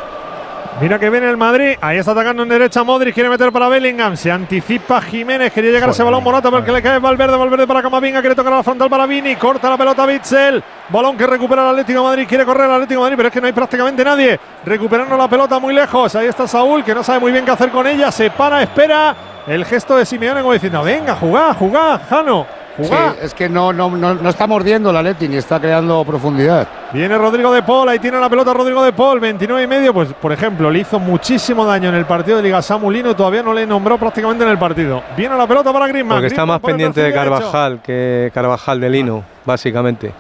Mira 0.81 0.99
que 0.99 1.11
viene 1.11 1.29
el 1.29 1.37
Madrid. 1.37 1.77
Ahí 1.81 1.99
está 1.99 2.13
atacando 2.13 2.45
en 2.45 2.49
derecha 2.49 2.85
Modric. 2.85 3.13
Quiere 3.13 3.29
meter 3.29 3.51
para 3.51 3.69
Bellingham. 3.69 4.17
Se 4.17 4.31
anticipa 4.31 5.01
Jiménez. 5.01 5.53
Quería 5.53 5.73
llegar 5.73 5.89
a 5.89 5.93
ese 5.93 6.05
balón 6.05 6.23
Morata 6.23 6.51
porque 6.51 6.71
le 6.71 6.81
cae 6.81 7.01
Valverde. 7.01 7.37
Valverde 7.37 7.67
para 7.67 7.83
Camavinga. 7.83 8.21
Quiere 8.21 8.37
tocar 8.37 8.53
a 8.53 8.57
la 8.59 8.63
frontal 8.63 8.89
para 8.89 9.05
Vini. 9.07 9.35
Corta 9.35 9.69
la 9.71 9.77
pelota 9.77 10.07
Bitzel. 10.07 10.63
Balón 10.89 11.17
que 11.17 11.27
recupera 11.27 11.63
el 11.63 11.69
Atlético 11.71 11.99
de 12.01 12.05
Madrid. 12.05 12.27
Quiere 12.29 12.45
correr 12.45 12.67
el 12.67 12.73
Atlético 12.73 13.01
de 13.01 13.05
Madrid. 13.05 13.17
Pero 13.17 13.29
es 13.29 13.35
que 13.35 13.41
no 13.41 13.47
hay 13.49 13.53
prácticamente 13.53 14.05
nadie. 14.05 14.39
Recuperando 14.65 15.17
la 15.17 15.29
pelota 15.29 15.59
muy 15.59 15.75
lejos. 15.75 16.15
Ahí 16.15 16.29
está 16.29 16.47
Saúl 16.47 16.85
que 16.85 16.95
no 16.95 17.03
sabe 17.03 17.19
muy 17.19 17.33
bien 17.33 17.45
qué 17.45 17.51
hacer 17.51 17.71
con 17.71 17.87
ella. 17.87 18.13
Se 18.13 18.31
para, 18.31 18.63
espera. 18.63 19.17
El 19.49 19.65
gesto 19.65 19.97
de 19.97 20.07
Simeone 20.07 20.43
como 20.43 20.53
diciendo: 20.53 20.83
Venga, 20.85 21.17
jugá, 21.17 21.55
jugá, 21.55 21.99
Jano. 22.09 22.47
Sí, 22.81 22.95
es 23.23 23.35
que 23.35 23.49
no, 23.49 23.73
no, 23.73 23.91
no, 23.91 24.15
no 24.15 24.29
está 24.29 24.47
mordiendo 24.47 24.93
la 24.93 25.03
Leti 25.03 25.29
ni 25.29 25.37
está 25.37 25.59
creando 25.61 26.05
profundidad. 26.05 26.69
Viene 26.93 27.19
Rodrigo 27.19 27.53
de 27.53 27.63
Paul, 27.63 27.89
ahí 27.89 27.99
tiene 27.99 28.19
la 28.19 28.29
pelota 28.31 28.55
Rodrigo 28.55 28.83
de 28.85 28.93
Paul, 28.93 29.21
29 29.21 29.63
y 29.63 29.67
medio. 29.67 29.93
Pues, 29.93 30.13
por 30.15 30.33
ejemplo, 30.33 30.71
le 30.71 30.81
hizo 30.81 30.99
muchísimo 30.99 31.65
daño 31.67 31.89
en 31.89 31.97
el 31.97 32.07
partido 32.07 32.37
de 32.37 32.45
Liga 32.45 32.63
Samulino 32.63 33.11
y 33.11 33.15
todavía 33.15 33.43
no 33.43 33.53
le 33.53 33.67
nombró 33.67 33.99
prácticamente 33.99 34.45
en 34.45 34.51
el 34.51 34.59
partido. 34.59 35.03
Viene 35.17 35.37
la 35.37 35.47
pelota 35.47 35.73
para 35.73 35.87
Griezmann. 35.89 36.19
Porque 36.19 36.29
está 36.29 36.43
Griezmann 36.43 36.49
más 36.49 36.61
por 36.61 36.71
el 36.71 36.77
pendiente 36.77 37.01
de 37.01 37.11
derecho. 37.11 37.31
Carvajal 37.31 37.81
que 37.83 38.31
Carvajal 38.33 38.81
de 38.81 38.91
Lino, 38.91 39.25
básicamente. 39.45 40.13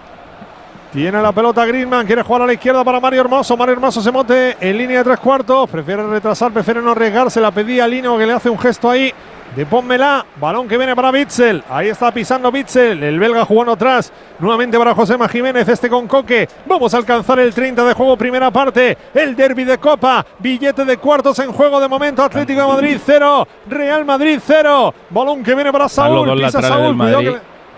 Tiene 0.92 1.20
la 1.20 1.32
pelota 1.32 1.66
Griezmann, 1.66 2.06
quiere 2.06 2.22
jugar 2.22 2.42
a 2.42 2.46
la 2.46 2.54
izquierda 2.54 2.82
para 2.82 2.98
Mario 2.98 3.20
Hermoso. 3.20 3.54
Mario 3.58 3.74
Hermoso 3.74 4.00
se 4.00 4.10
mote 4.10 4.56
en 4.58 4.78
línea 4.78 4.98
de 4.98 5.04
tres 5.04 5.18
cuartos. 5.18 5.68
Prefiere 5.68 6.02
retrasar, 6.06 6.50
prefiere 6.50 6.80
no 6.80 6.92
arriesgarse. 6.92 7.42
La 7.42 7.50
pedía 7.50 7.86
Lino 7.86 8.16
que 8.16 8.26
le 8.26 8.32
hace 8.32 8.48
un 8.48 8.58
gesto 8.58 8.90
ahí. 8.90 9.12
De 9.54 9.66
pónmela, 9.66 10.24
balón 10.40 10.66
que 10.66 10.78
viene 10.78 10.96
para 10.96 11.10
Bitzel. 11.10 11.62
Ahí 11.68 11.88
está 11.88 12.10
pisando 12.10 12.50
Bitzel. 12.50 13.02
El 13.02 13.18
belga 13.18 13.44
jugando 13.44 13.72
atrás. 13.72 14.10
Nuevamente 14.38 14.78
para 14.78 14.94
Josema 14.94 15.28
Jiménez. 15.28 15.68
Este 15.68 15.90
con 15.90 16.06
Coque. 16.06 16.48
Vamos 16.64 16.94
a 16.94 16.96
alcanzar 16.96 17.38
el 17.38 17.52
30 17.52 17.84
de 17.84 17.92
juego, 17.92 18.16
primera 18.16 18.50
parte. 18.50 18.96
El 19.12 19.36
derby 19.36 19.64
de 19.64 19.76
Copa. 19.76 20.24
Billete 20.38 20.86
de 20.86 20.96
cuartos 20.96 21.38
en 21.40 21.52
juego 21.52 21.80
de 21.80 21.88
momento. 21.88 22.22
Atlético 22.22 22.62
de 22.62 22.66
Madrid 22.66 22.98
0. 23.04 23.48
Real 23.68 24.06
Madrid 24.06 24.38
0. 24.42 24.94
Balón 25.10 25.42
que 25.42 25.54
viene 25.54 25.70
para 25.70 25.88
Saúl. 25.88 26.32
Pisa 26.34 26.62
Saúl. 26.62 26.96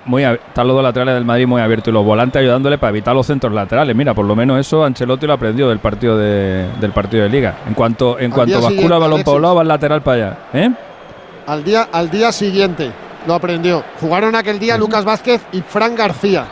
Muy 0.07 0.25
están 0.25 0.67
los 0.67 0.75
dos 0.75 0.83
laterales 0.83 1.15
del 1.15 1.25
Madrid 1.25 1.47
muy 1.47 1.61
abiertos 1.61 1.89
y 1.89 1.93
los 1.93 2.05
volantes 2.05 2.41
ayudándole 2.41 2.79
para 2.79 2.91
evitar 2.91 3.15
los 3.15 3.27
centros 3.27 3.53
laterales. 3.53 3.95
Mira, 3.95 4.15
por 4.15 4.25
lo 4.25 4.35
menos 4.35 4.59
eso 4.59 4.85
Ancelotti 4.85 5.27
lo 5.27 5.35
aprendió 5.35 5.69
del 5.69 5.79
partido 5.79 6.17
de, 6.17 6.67
del 6.81 6.93
partido 6.93 7.25
de 7.25 7.29
Liga. 7.29 7.59
En 7.67 7.75
cuanto, 7.75 8.19
en 8.19 8.27
Al 8.27 8.37
cuanto 8.37 8.59
día 8.59 8.69
bascula 8.69 8.99
balón 8.99 9.23
para 9.23 9.37
un 9.37 9.43
lado, 9.43 9.55
va 9.57 9.63
el 9.63 9.69
lateral 9.69 10.03
para 10.03 10.17
allá. 10.17 10.39
¿eh? 10.55 10.71
Al 11.47 11.65
día, 11.65 11.89
al 11.93 12.11
día 12.11 12.33
siguiente 12.33 12.91
lo 13.27 13.35
aprendió. 13.35 13.85
Jugaron 14.01 14.35
aquel 14.35 14.59
día 14.59 14.79
Lucas 14.79 15.05
Vázquez 15.05 15.43
y 15.53 15.61
Fran 15.61 15.95
García. 15.95 16.47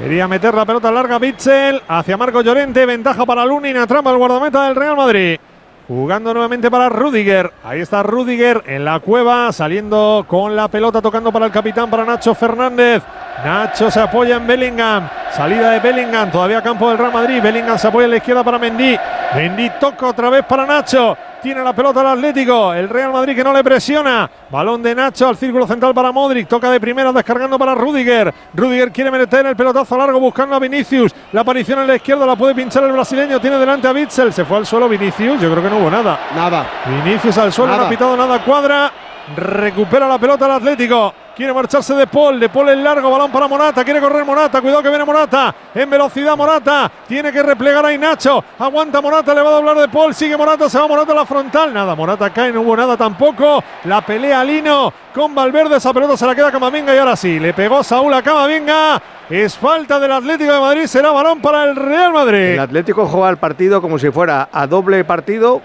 Quería 0.00 0.26
meter 0.26 0.52
la 0.54 0.64
pelota 0.64 0.90
larga 0.90 1.18
Bitzel 1.20 1.80
hacia 1.86 2.16
Marco 2.16 2.42
Llorente. 2.42 2.84
Ventaja 2.84 3.24
para 3.24 3.46
Lunin. 3.46 3.76
Atrapa 3.76 4.10
el 4.10 4.18
guardameta 4.18 4.66
del 4.66 4.74
Real 4.74 4.96
Madrid. 4.96 5.38
Jugando 5.86 6.32
nuevamente 6.32 6.70
para 6.70 6.88
Rudiger. 6.88 7.52
Ahí 7.62 7.80
está 7.80 8.02
Rudiger 8.02 8.62
en 8.66 8.86
la 8.86 9.00
cueva, 9.00 9.52
saliendo 9.52 10.24
con 10.26 10.56
la 10.56 10.68
pelota, 10.68 11.02
tocando 11.02 11.30
para 11.30 11.44
el 11.44 11.52
capitán, 11.52 11.90
para 11.90 12.06
Nacho 12.06 12.34
Fernández. 12.34 13.02
Nacho 13.44 13.90
se 13.90 14.00
apoya 14.00 14.36
en 14.36 14.46
Bellingham. 14.46 15.08
Salida 15.30 15.70
de 15.72 15.80
Bellingham, 15.80 16.30
todavía 16.30 16.62
campo 16.62 16.88
del 16.88 16.96
Real 16.96 17.12
Madrid. 17.12 17.42
Bellingham 17.42 17.78
se 17.78 17.88
apoya 17.88 18.06
en 18.06 18.12
la 18.12 18.16
izquierda 18.16 18.42
para 18.42 18.58
Mendy. 18.58 18.98
Mendy 19.34 19.70
toca 19.78 20.06
otra 20.06 20.30
vez 20.30 20.44
para 20.46 20.64
Nacho. 20.64 21.18
Tiene 21.44 21.62
la 21.62 21.74
pelota 21.74 22.00
el 22.00 22.06
Atlético. 22.06 22.72
El 22.72 22.88
Real 22.88 23.12
Madrid 23.12 23.36
que 23.36 23.44
no 23.44 23.52
le 23.52 23.62
presiona. 23.62 24.30
Balón 24.48 24.82
de 24.82 24.94
Nacho 24.94 25.28
al 25.28 25.36
círculo 25.36 25.66
central 25.66 25.92
para 25.92 26.10
Modric. 26.10 26.48
Toca 26.48 26.70
de 26.70 26.80
primera, 26.80 27.12
descargando 27.12 27.58
para 27.58 27.74
Rudiger. 27.74 28.32
Rudiger 28.54 28.90
quiere 28.90 29.10
meter 29.10 29.44
el 29.44 29.54
pelotazo 29.54 29.98
largo 29.98 30.18
buscando 30.18 30.56
a 30.56 30.58
Vinicius. 30.58 31.14
La 31.32 31.42
aparición 31.42 31.80
en 31.80 31.88
la 31.88 31.96
izquierda 31.96 32.24
la 32.24 32.34
puede 32.34 32.54
pinchar 32.54 32.84
el 32.84 32.92
brasileño. 32.92 33.38
Tiene 33.42 33.58
delante 33.58 33.86
a 33.86 33.92
Bitzel. 33.92 34.32
Se 34.32 34.46
fue 34.46 34.56
al 34.56 34.64
suelo 34.64 34.88
Vinicius. 34.88 35.38
Yo 35.38 35.50
creo 35.50 35.62
que 35.62 35.68
no 35.68 35.80
hubo 35.80 35.90
nada. 35.90 36.18
Nada. 36.34 36.66
Vinicius 36.86 37.36
al 37.36 37.52
suelo, 37.52 37.76
no 37.76 37.82
ha 37.82 37.88
pitado 37.90 38.16
nada. 38.16 38.42
Cuadra. 38.42 38.90
Recupera 39.36 40.06
la 40.06 40.18
pelota 40.18 40.44
el 40.46 40.52
Atlético. 40.52 41.14
Quiere 41.34 41.52
marcharse 41.52 41.94
de 41.94 42.06
Paul. 42.06 42.38
De 42.38 42.48
Paul 42.48 42.68
en 42.68 42.84
largo. 42.84 43.10
Balón 43.10 43.32
para 43.32 43.48
Morata. 43.48 43.82
Quiere 43.82 44.00
correr 44.00 44.24
Morata. 44.24 44.60
Cuidado 44.60 44.82
que 44.82 44.90
viene 44.90 45.04
Morata. 45.04 45.54
En 45.74 45.88
velocidad 45.88 46.36
Morata. 46.36 46.90
Tiene 47.08 47.32
que 47.32 47.42
replegar 47.42 47.84
ahí 47.86 47.96
Nacho. 47.96 48.44
Aguanta 48.58 49.00
Morata. 49.00 49.34
Le 49.34 49.42
va 49.42 49.48
a 49.48 49.52
doblar 49.54 49.76
de 49.78 49.88
Paul. 49.88 50.14
Sigue 50.14 50.36
Morata. 50.36 50.68
Se 50.68 50.78
va 50.78 50.86
Morata 50.86 51.12
a 51.12 51.14
la 51.14 51.26
frontal. 51.26 51.72
Nada. 51.72 51.94
Morata 51.94 52.30
cae. 52.30 52.52
No 52.52 52.60
hubo 52.60 52.76
nada 52.76 52.96
tampoco. 52.96 53.64
La 53.84 54.02
pelea 54.02 54.44
Lino 54.44 54.92
con 55.14 55.34
Valverde. 55.34 55.76
Esa 55.76 55.92
pelota 55.92 56.16
se 56.16 56.26
la 56.26 56.34
queda 56.34 56.48
a 56.48 56.52
Camavinga. 56.52 56.94
Y 56.94 56.98
ahora 56.98 57.16
sí. 57.16 57.40
Le 57.40 57.54
pegó 57.54 57.82
Saúl 57.82 58.12
a 58.12 58.22
Camavinga. 58.22 59.02
Es 59.30 59.56
falta 59.56 59.98
del 59.98 60.12
Atlético 60.12 60.52
de 60.52 60.60
Madrid. 60.60 60.84
Será 60.84 61.10
balón 61.10 61.40
para 61.40 61.64
el 61.64 61.74
Real 61.74 62.12
Madrid. 62.12 62.52
El 62.52 62.60
Atlético 62.60 63.06
juega 63.06 63.30
el 63.30 63.38
partido 63.38 63.80
como 63.80 63.98
si 63.98 64.10
fuera 64.10 64.50
a 64.52 64.66
doble 64.66 65.02
partido 65.04 65.62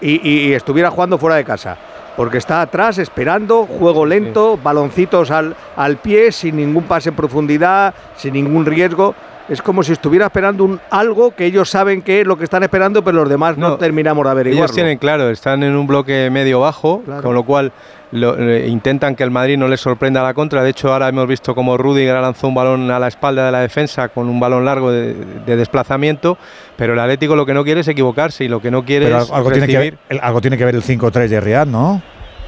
y 0.00 0.52
estuviera 0.52 0.90
jugando 0.90 1.16
fuera 1.16 1.36
de 1.36 1.44
casa. 1.44 1.76
Porque 2.16 2.38
está 2.38 2.62
atrás 2.62 2.98
esperando, 2.98 3.66
juego 3.66 4.06
lento, 4.06 4.58
baloncitos 4.62 5.30
al, 5.30 5.54
al 5.76 5.96
pie, 5.98 6.32
sin 6.32 6.56
ningún 6.56 6.84
pase 6.84 7.10
en 7.10 7.14
profundidad, 7.14 7.94
sin 8.16 8.32
ningún 8.34 8.64
riesgo. 8.64 9.14
Es 9.48 9.62
como 9.62 9.84
si 9.84 9.92
estuviera 9.92 10.26
esperando 10.26 10.64
un 10.64 10.80
algo 10.90 11.30
que 11.30 11.44
ellos 11.44 11.70
saben 11.70 12.02
que 12.02 12.22
es 12.22 12.26
lo 12.26 12.36
que 12.36 12.42
están 12.42 12.64
esperando, 12.64 13.04
pero 13.04 13.18
los 13.18 13.28
demás 13.28 13.56
no, 13.56 13.76
terminamos 13.76 14.24
de 14.24 14.30
averiguarlo. 14.30 14.64
Ellos 14.64 14.74
tienen 14.74 14.98
claro, 14.98 15.30
están 15.30 15.62
en 15.62 15.76
un 15.76 15.86
bloque 15.86 16.30
medio 16.30 16.60
bajo, 16.60 17.02
con 17.22 17.34
lo 17.34 17.44
cual 17.44 17.72
lo- 18.12 18.38
eh, 18.38 18.66
intentan 18.68 19.14
que 19.16 19.22
el 19.24 19.30
Madrid 19.30 19.56
no 19.58 19.68
les 19.68 19.80
sorprenda 19.80 20.20
a 20.20 20.24
la 20.24 20.34
contra. 20.34 20.62
De 20.62 20.70
hecho, 20.70 20.92
ahora 20.92 21.08
hemos 21.08 21.26
visto 21.26 21.54
como 21.54 21.76
Rudiger 21.76 22.14
lanzó 22.20 22.48
un 22.48 22.54
balón 22.54 22.90
a 22.90 22.98
la 22.98 23.08
espalda 23.08 23.46
de 23.46 23.52
la 23.52 23.60
defensa 23.60 24.08
con 24.08 24.28
un 24.28 24.38
balón 24.40 24.64
largo 24.64 24.90
de, 24.92 25.14
de 25.14 25.56
desplazamiento, 25.56 26.38
pero 26.76 26.92
el 26.92 26.98
Atlético 26.98 27.34
lo 27.36 27.44
que 27.46 27.54
no 27.54 27.64
quiere 27.64 27.80
es 27.80 27.88
equivocarse 27.88 28.44
y 28.44 28.48
lo 28.48 28.60
que 28.60 28.70
no 28.70 28.84
quiere 28.84 29.06
Pero 29.06 29.18
es 29.18 29.30
algo 29.30 29.50
tiene, 29.50 29.66
que 29.66 29.78
ver, 29.78 29.98
el- 30.08 30.20
algo 30.22 30.40
tiene 30.40 30.56
que 30.56 30.64
ver 30.64 30.74
el 30.74 30.82
5-3 30.82 31.28
de 31.28 31.40
Riyad, 31.40 31.66
¿no? 31.66 32.00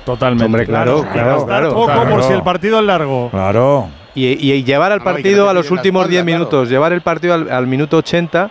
Totalmente. 0.05 0.45
Hombre, 0.47 0.65
claro, 0.67 1.05
claro, 1.13 1.45
claro. 1.45 1.75
Poco 1.75 2.05
por 2.09 2.23
si 2.23 2.33
el 2.33 2.43
partido 2.43 2.79
es 2.81 2.87
largo. 2.87 3.29
Claro. 3.31 3.89
Y, 4.15 4.63
llevar 4.65 4.91
al 4.91 5.01
partido 5.03 5.49
a 5.49 5.53
los 5.55 5.71
últimos 5.71 6.01
espalda, 6.03 6.11
10 6.11 6.25
claro. 6.25 6.39
minutos, 6.39 6.69
llevar 6.71 6.93
el 6.93 7.03
partido 7.03 7.35
al, 7.35 7.51
al 7.51 7.67
minuto 7.67 7.99
80 7.99 8.51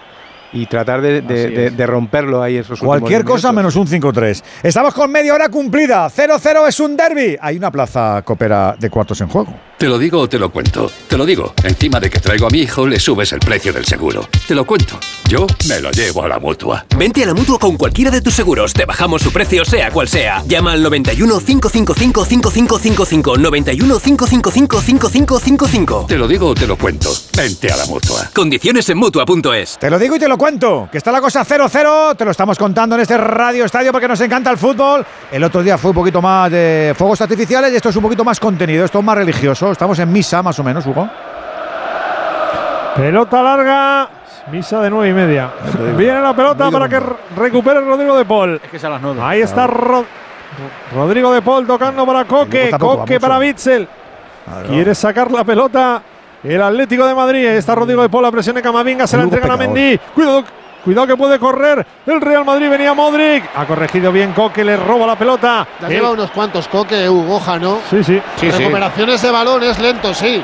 y 0.53 0.65
tratar 0.65 1.01
de, 1.01 1.21
de- 1.21 1.87
romperlo 1.87 2.41
ahí 2.41 2.57
esos 2.57 2.79
Cualquier 2.79 3.23
10 3.23 3.31
cosa 3.35 3.51
menos 3.51 3.75
un 3.75 3.87
5-3. 3.87 4.43
Estamos 4.63 4.93
con 4.93 5.11
media 5.11 5.33
hora 5.33 5.49
cumplida. 5.49 6.07
0-0 6.09 6.67
es 6.67 6.79
un 6.79 6.97
derby. 6.97 7.37
Hay 7.39 7.57
una 7.57 7.71
plaza 7.71 8.21
copera 8.23 8.75
de 8.77 8.89
cuartos 8.89 9.21
en 9.21 9.27
juego. 9.29 9.53
Te 9.77 9.87
lo 9.87 9.99
digo 9.99 10.19
o 10.21 10.27
te 10.27 10.39
lo 10.39 10.51
cuento. 10.51 10.91
Te 11.07 11.17
lo 11.17 11.25
digo. 11.25 11.53
Encima 11.63 11.99
de 11.99 12.09
que 12.09 12.19
traigo 12.19 12.47
a 12.47 12.49
mi 12.49 12.59
hijo, 12.61 12.87
le 12.87 12.99
subes 12.99 13.31
el 13.31 13.39
precio 13.39 13.71
del 13.71 13.85
seguro. 13.85 14.27
Te 14.47 14.55
lo 14.55 14.65
cuento. 14.65 14.99
Yo 15.29 15.45
me 15.69 15.79
lo 15.79 15.91
llevo 15.91 16.23
a 16.23 16.27
la 16.27 16.39
mutua. 16.39 16.85
Vente 16.97 17.23
a 17.23 17.27
la 17.27 17.33
mutua 17.35 17.59
con 17.59 17.77
cualquiera 17.77 18.09
de 18.09 18.21
tus 18.21 18.33
seguros. 18.33 18.73
Te 18.73 18.85
bajamos 18.85 19.21
su 19.21 19.31
precio, 19.31 19.63
sea 19.65 19.91
cual 19.91 20.07
sea. 20.07 20.43
Llama 20.47 20.71
al 20.73 20.81
91 20.81 21.39
555 21.39 22.25
5555. 22.25 23.37
91 23.37 23.99
555 23.99 24.81
5555. 24.81 26.05
Te 26.07 26.17
lo 26.17 26.27
digo 26.27 26.47
o 26.47 26.55
te 26.55 26.65
lo 26.65 26.75
cuento. 26.77 27.11
Vente 27.35 27.71
a 27.71 27.77
la 27.77 27.85
mutua. 27.85 28.29
Condiciones 28.33 28.89
en 28.89 28.97
mutua.es. 28.97 29.77
Te 29.79 29.89
lo 29.89 29.99
digo 29.99 30.15
y 30.15 30.19
te 30.19 30.27
lo 30.27 30.36
cuento, 30.37 30.87
que 30.91 30.97
está 30.97 31.11
la 31.11 31.19
cosa 31.21 31.43
0-0, 31.43 32.15
te 32.15 32.25
lo 32.25 32.31
estamos 32.31 32.57
contando 32.57 32.95
en 32.95 33.01
este 33.01 33.17
radio 33.17 33.65
estadio 33.65 33.91
porque 33.91 34.07
nos 34.07 34.19
encanta 34.21 34.49
el 34.51 34.57
fútbol. 34.57 35.05
El 35.31 35.43
otro 35.43 35.61
día 35.63 35.77
fue 35.77 35.91
un 35.91 35.95
poquito 35.95 36.21
más 36.21 36.49
de 36.51 36.93
fuegos 36.97 37.19
artificiales 37.21 37.71
y 37.73 37.75
esto 37.75 37.89
es 37.89 37.95
un 37.95 38.03
poquito 38.03 38.23
más 38.23 38.39
contenido, 38.39 38.85
esto 38.85 38.99
es 38.99 39.05
más 39.05 39.17
religioso. 39.17 39.71
Estamos 39.71 39.97
en 39.99 40.11
misa 40.11 40.41
más 40.43 40.57
o 40.59 40.63
menos, 40.63 40.85
Hugo. 40.85 41.09
Pelota 42.95 43.43
larga. 43.43 44.09
Misa 44.51 44.79
de 44.81 44.89
nueve 44.89 45.09
y 45.09 45.13
media. 45.13 45.51
Viene 45.97 46.21
la 46.21 46.33
pelota 46.33 46.71
para 46.71 46.87
que 46.87 47.01
recupere 47.35 47.81
Rodrigo 47.81 48.17
de 48.17 48.23
Paul. 48.25 48.61
Es 48.63 48.69
que 48.71 48.77
es 48.77 48.83
a 48.85 48.89
las. 48.89 49.01
Ahí 49.21 49.41
está 49.41 49.67
Ro- 49.67 50.05
Rodrigo 50.95 51.33
de 51.33 51.41
Paul 51.41 51.67
tocando 51.67 52.05
para 52.05 52.23
Coque. 52.25 52.71
Coque 52.79 53.19
para 53.19 53.39
Bitzel. 53.39 53.87
Quiere 54.67 54.95
sacar 54.95 55.29
la 55.31 55.43
pelota. 55.43 56.01
El 56.43 56.61
Atlético 56.61 57.05
de 57.05 57.15
Madrid. 57.15 57.45
Está 57.45 57.75
Rodrigo 57.75 58.01
de 58.01 58.09
Paul. 58.09 58.23
La 58.23 58.31
presión 58.31 58.55
de 58.55 58.61
Camavinga. 58.61 59.07
Se 59.07 59.17
la 59.17 59.23
Lugo 59.23 59.35
entregan 59.35 59.61
a. 59.61 59.65
Mendy. 59.65 59.99
Cuidado. 60.13 60.43
Cuidado 60.83 61.07
que 61.07 61.17
puede 61.17 61.37
correr. 61.37 61.85
El 62.05 62.21
Real 62.21 62.45
Madrid 62.45 62.69
venía 62.69 62.93
Modric. 62.93 63.43
Ha 63.55 63.65
corregido 63.65 64.11
bien 64.11 64.31
Coque. 64.31 64.63
Le 64.63 64.77
roba 64.77 65.05
la 65.05 65.17
pelota. 65.17 65.67
Ya 65.81 65.89
lleva 65.89 66.11
unos 66.11 66.31
cuantos 66.31 66.67
coque, 66.69 67.09
Ugoja, 67.09 67.59
¿no? 67.59 67.79
Sí, 67.89 68.03
sí. 68.03 68.21
Recuperaciones 68.41 69.21
de 69.21 69.31
balón 69.31 69.63
es 69.63 69.77
lento, 69.79 70.13
sí. 70.13 70.41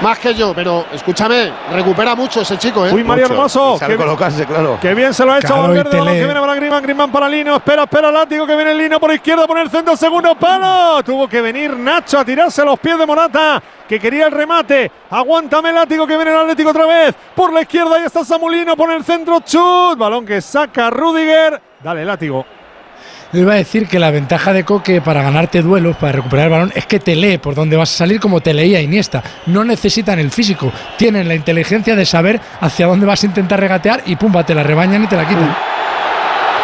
Más 0.00 0.18
que 0.18 0.34
yo, 0.34 0.54
pero 0.54 0.86
escúchame, 0.94 1.52
recupera 1.72 2.14
mucho 2.14 2.40
ese 2.40 2.56
chico, 2.56 2.86
¿eh? 2.86 2.92
Uy, 2.92 3.04
Mario 3.04 3.26
Hermoso. 3.26 3.78
Que- 3.86 3.96
colocarse, 3.96 4.46
claro. 4.46 4.78
Que 4.80 4.94
bien 4.94 5.12
se 5.12 5.26
lo 5.26 5.32
ha 5.32 5.38
hecho 5.38 5.48
Claro, 5.48 5.62
Valverde, 5.64 5.98
balón 5.98 6.14
que 6.14 6.24
viene 6.24 6.40
para 6.40 6.54
Griezmann, 6.54 6.82
Griezmann 6.82 7.12
para 7.12 7.28
Lino, 7.28 7.56
espera, 7.56 7.82
espera 7.82 8.10
Látigo 8.10 8.46
que 8.46 8.56
viene 8.56 8.72
el 8.72 8.78
Lino 8.78 8.98
por 8.98 9.12
izquierda, 9.12 9.46
por 9.46 9.58
el 9.58 9.68
centro, 9.68 9.94
segundo 9.96 10.34
palo, 10.36 11.02
tuvo 11.02 11.28
que 11.28 11.42
venir 11.42 11.76
Nacho 11.76 12.18
a 12.18 12.24
tirarse 12.24 12.62
a 12.62 12.64
los 12.64 12.78
pies 12.80 12.96
de 12.98 13.04
Morata, 13.04 13.62
que 13.86 14.00
quería 14.00 14.26
el 14.26 14.32
remate, 14.32 14.90
aguántame 15.10 15.70
Látigo 15.72 16.06
que 16.06 16.16
viene 16.16 16.30
el 16.30 16.38
Atlético 16.38 16.70
otra 16.70 16.86
vez, 16.86 17.14
por 17.34 17.52
la 17.52 17.60
izquierda 17.60 17.96
ahí 17.96 18.04
está 18.04 18.24
Samulino, 18.24 18.76
por 18.76 18.90
el 18.90 19.04
centro, 19.04 19.40
chut, 19.40 19.98
balón 19.98 20.24
que 20.24 20.40
saca 20.40 20.88
Rudiger, 20.88 21.60
dale 21.82 22.06
Látigo. 22.06 22.46
Yo 23.32 23.42
iba 23.42 23.52
a 23.52 23.56
decir 23.56 23.86
que 23.86 24.00
la 24.00 24.10
ventaja 24.10 24.52
de 24.52 24.64
Coque 24.64 25.00
para 25.00 25.22
ganarte 25.22 25.62
duelos, 25.62 25.96
para 25.96 26.12
recuperar 26.12 26.46
el 26.46 26.50
balón, 26.50 26.72
es 26.74 26.86
que 26.86 26.98
te 26.98 27.14
lee 27.14 27.38
por 27.38 27.54
dónde 27.54 27.76
vas 27.76 27.94
a 27.94 27.98
salir 27.98 28.18
como 28.18 28.40
te 28.40 28.52
leía 28.52 28.80
Iniesta. 28.80 29.22
No 29.46 29.64
necesitan 29.64 30.18
el 30.18 30.32
físico, 30.32 30.72
tienen 30.98 31.28
la 31.28 31.36
inteligencia 31.36 31.94
de 31.94 32.04
saber 32.04 32.40
hacia 32.60 32.86
dónde 32.86 33.06
vas 33.06 33.22
a 33.22 33.26
intentar 33.26 33.60
regatear 33.60 34.02
y 34.06 34.16
pumba, 34.16 34.44
te 34.44 34.54
la 34.54 34.64
rebañan 34.64 35.04
y 35.04 35.06
te 35.06 35.16
la 35.16 35.28
quitan. 35.28 35.79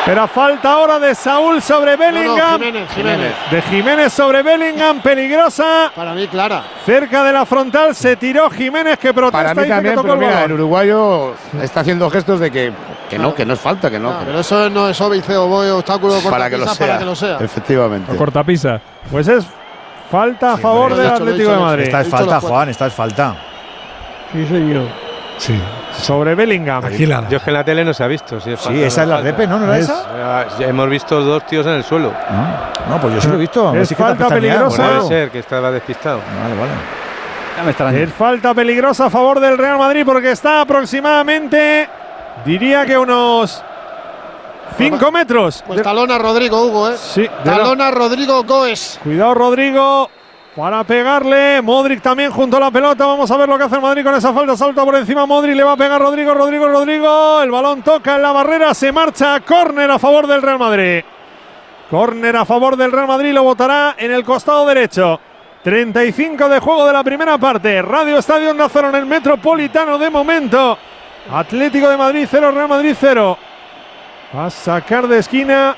Pero 0.07 0.29
falta 0.29 0.71
ahora 0.73 1.01
de 1.01 1.17
Saúl 1.17 1.61
sobre 1.61 1.97
Bellingham. 1.97 2.61
Jiménez, 2.61 2.89
Jiménez. 2.95 3.33
De 3.51 3.63
Jiménez 3.63 4.13
sobre 4.13 4.41
Bellingham, 4.45 5.01
peligrosa. 5.01 5.91
Para 5.97 6.15
mí, 6.15 6.29
clara. 6.29 6.63
Cerca 6.85 7.25
de 7.25 7.33
la 7.33 7.45
frontal 7.45 7.93
se 7.93 8.15
tiró 8.15 8.49
Jiménez 8.49 8.99
que 9.01 9.13
protesta 9.13 9.49
Para 9.53 9.61
mí 9.61 9.69
también, 9.69 9.95
tocó 9.97 10.07
pero 10.07 10.15
el 10.15 10.21
mira, 10.29 10.45
el 10.45 10.53
uruguayo 10.53 11.35
está 11.61 11.81
haciendo 11.81 12.09
gestos 12.09 12.39
de 12.39 12.53
que, 12.53 12.73
que 13.11 13.19
no, 13.19 13.35
que 13.35 13.45
no 13.45 13.55
es 13.55 13.61
falta, 13.61 13.91
que 13.91 13.99
no. 13.99 14.17
Que- 14.21 14.27
pero 14.27 14.39
eso 14.39 14.71
no 14.71 14.89
es 14.89 15.01
óbice 15.01 15.37
o 15.37 15.49
voy 15.49 15.69
obstáculo 15.71 16.21
para 16.31 16.49
que 16.49 16.57
lo 16.57 16.67
sea. 16.69 16.87
para 16.87 16.99
que 17.01 17.05
lo 17.05 17.17
sea. 17.17 17.39
Efectivamente. 17.41 18.15
Cortapisa. 18.15 18.81
Pues 19.11 19.27
es 19.27 19.45
falta 20.09 20.53
a 20.53 20.57
favor 20.57 20.91
lo 20.93 20.99
he 20.99 21.01
del 21.01 21.11
he 21.11 21.15
Atlético 21.15 21.51
de 21.51 21.57
Madrid. 21.59 21.85
Esta 21.85 22.01
es 22.03 22.09
falta. 22.09 22.41
Juan, 22.41 22.69
esta 22.69 22.87
es 22.87 22.93
falta. 22.95 23.35
Sí, 24.33 24.47
señor. 24.47 24.87
Sí. 25.39 25.61
Sobre 26.01 26.35
Bellingham. 26.35 26.85
Aquí 26.85 27.07
la 27.07 27.21
da. 27.23 27.29
Yo 27.29 27.39
es 27.39 27.43
que 27.43 27.51
en 27.51 27.55
la 27.55 27.65
tele 27.65 27.85
no 27.85 27.93
se 27.95 28.05
ha 28.05 28.07
visto. 28.07 28.41
Si 28.41 28.53
es 28.53 28.61
Sí, 28.61 28.83
esa 28.83 29.03
es 29.03 29.09
la 29.09 29.21
repe, 29.21 29.47
¿no? 29.47 29.59
¿No 29.59 29.67
era 29.67 29.79
Es- 29.79 29.85
esa? 29.85 30.47
Ya 30.59 30.67
hemos 30.67 30.89
visto 30.89 31.21
dos 31.21 31.45
tíos 31.47 31.67
en 31.67 31.73
el 31.73 31.85
suelo. 31.85 32.13
No, 32.89 33.01
pues 33.01 33.15
yo 33.15 33.21
sí 33.21 33.29
lo 33.29 33.35
he 33.35 33.39
visto. 33.39 33.75
Es 33.75 33.95
falta 33.97 34.29
peligrosa. 34.29 34.77
Puede 34.89 35.09
ser 35.09 35.31
que 35.31 35.39
estaba 35.41 35.71
despistado. 35.71 36.19
Vale, 36.43 36.55
vale. 36.55 36.71
Ya 37.57 37.63
me 37.63 37.71
extraña. 37.71 37.99
Es 37.99 38.13
falta 38.13 38.53
peligrosa 38.55 39.07
a 39.07 39.11
favor 39.11 39.41
del 39.41 39.57
Real 39.57 39.79
Madrid 39.79 40.03
porque 40.05 40.31
está 40.33 40.61
aproximadamente, 40.61 41.89
diría 42.45 42.85
que 42.85 42.99
unos 42.99 43.63
5 44.77 45.11
metros. 45.11 45.65
Pues 45.67 45.83
talona 45.83 46.19
Rodrigo, 46.19 46.67
Hugo, 46.67 46.91
¿eh? 46.91 46.97
Sí, 46.99 47.27
Talona 47.45 47.91
Rodrigo 47.91 48.43
Goes. 48.45 49.01
Cuidado 49.03 49.33
Rodrigo 49.35 50.11
para 50.57 50.83
pegarle. 50.85 51.61
Modric 51.61 52.01
también 52.01 52.31
junto 52.31 52.57
a 52.57 52.61
la 52.61 52.71
pelota. 52.71 53.05
Vamos 53.05 53.31
a 53.31 53.37
ver 53.37 53.49
lo 53.49 53.59
que 53.59 53.65
hace 53.65 53.77
el 53.77 53.83
Madrid 53.83 54.03
con 54.03 54.15
esa 54.15 54.33
falta. 54.33 54.57
Salta 54.57 54.85
por 54.85 54.97
encima 54.97 55.27
Modric. 55.27 55.55
Le 55.55 55.63
va 55.63 55.73
a 55.73 55.77
pegar 55.77 56.01
Rodrigo, 56.01 56.35
Rodrigo, 56.35 56.67
Rodrigo. 56.67 57.43
El 57.43 57.51
balón 57.51 57.83
toca 57.83 58.17
en 58.17 58.23
la 58.23 58.33
barrera. 58.33 58.73
Se 58.73 58.91
marcha. 58.91 59.41
Córner 59.41 59.91
a 59.91 59.99
favor 59.99 60.27
del 60.27 60.41
Real 60.41 60.59
Madrid. 60.59 61.05
Córner 61.91 62.35
a 62.37 62.47
favor 62.47 62.77
del 62.77 62.91
Real 62.91 63.07
Madrid. 63.07 63.33
Lo 63.33 63.43
votará 63.43 63.95
en 63.99 64.11
el 64.11 64.25
costado 64.25 64.67
derecho. 64.67 65.21
35 65.63 66.49
de 66.49 66.59
juego 66.59 66.87
de 66.87 66.93
la 66.95 67.05
primera 67.05 67.37
parte. 67.37 67.83
Radio 67.83 68.19
Estadio 68.19 68.55
Nazaron 68.55 68.95
en 68.95 69.03
el 69.03 69.07
Metropolitano 69.07 69.99
de 69.99 70.09
momento. 70.09 70.79
Atlético 71.31 71.89
de 71.89 71.97
Madrid 71.97 72.27
0, 72.31 72.53
Real 72.53 72.69
Madrid 72.69 72.95
0. 72.99 73.39
Va 74.35 74.47
a 74.47 74.51
sacar 74.51 75.07
de 75.09 75.19
esquina 75.19 75.77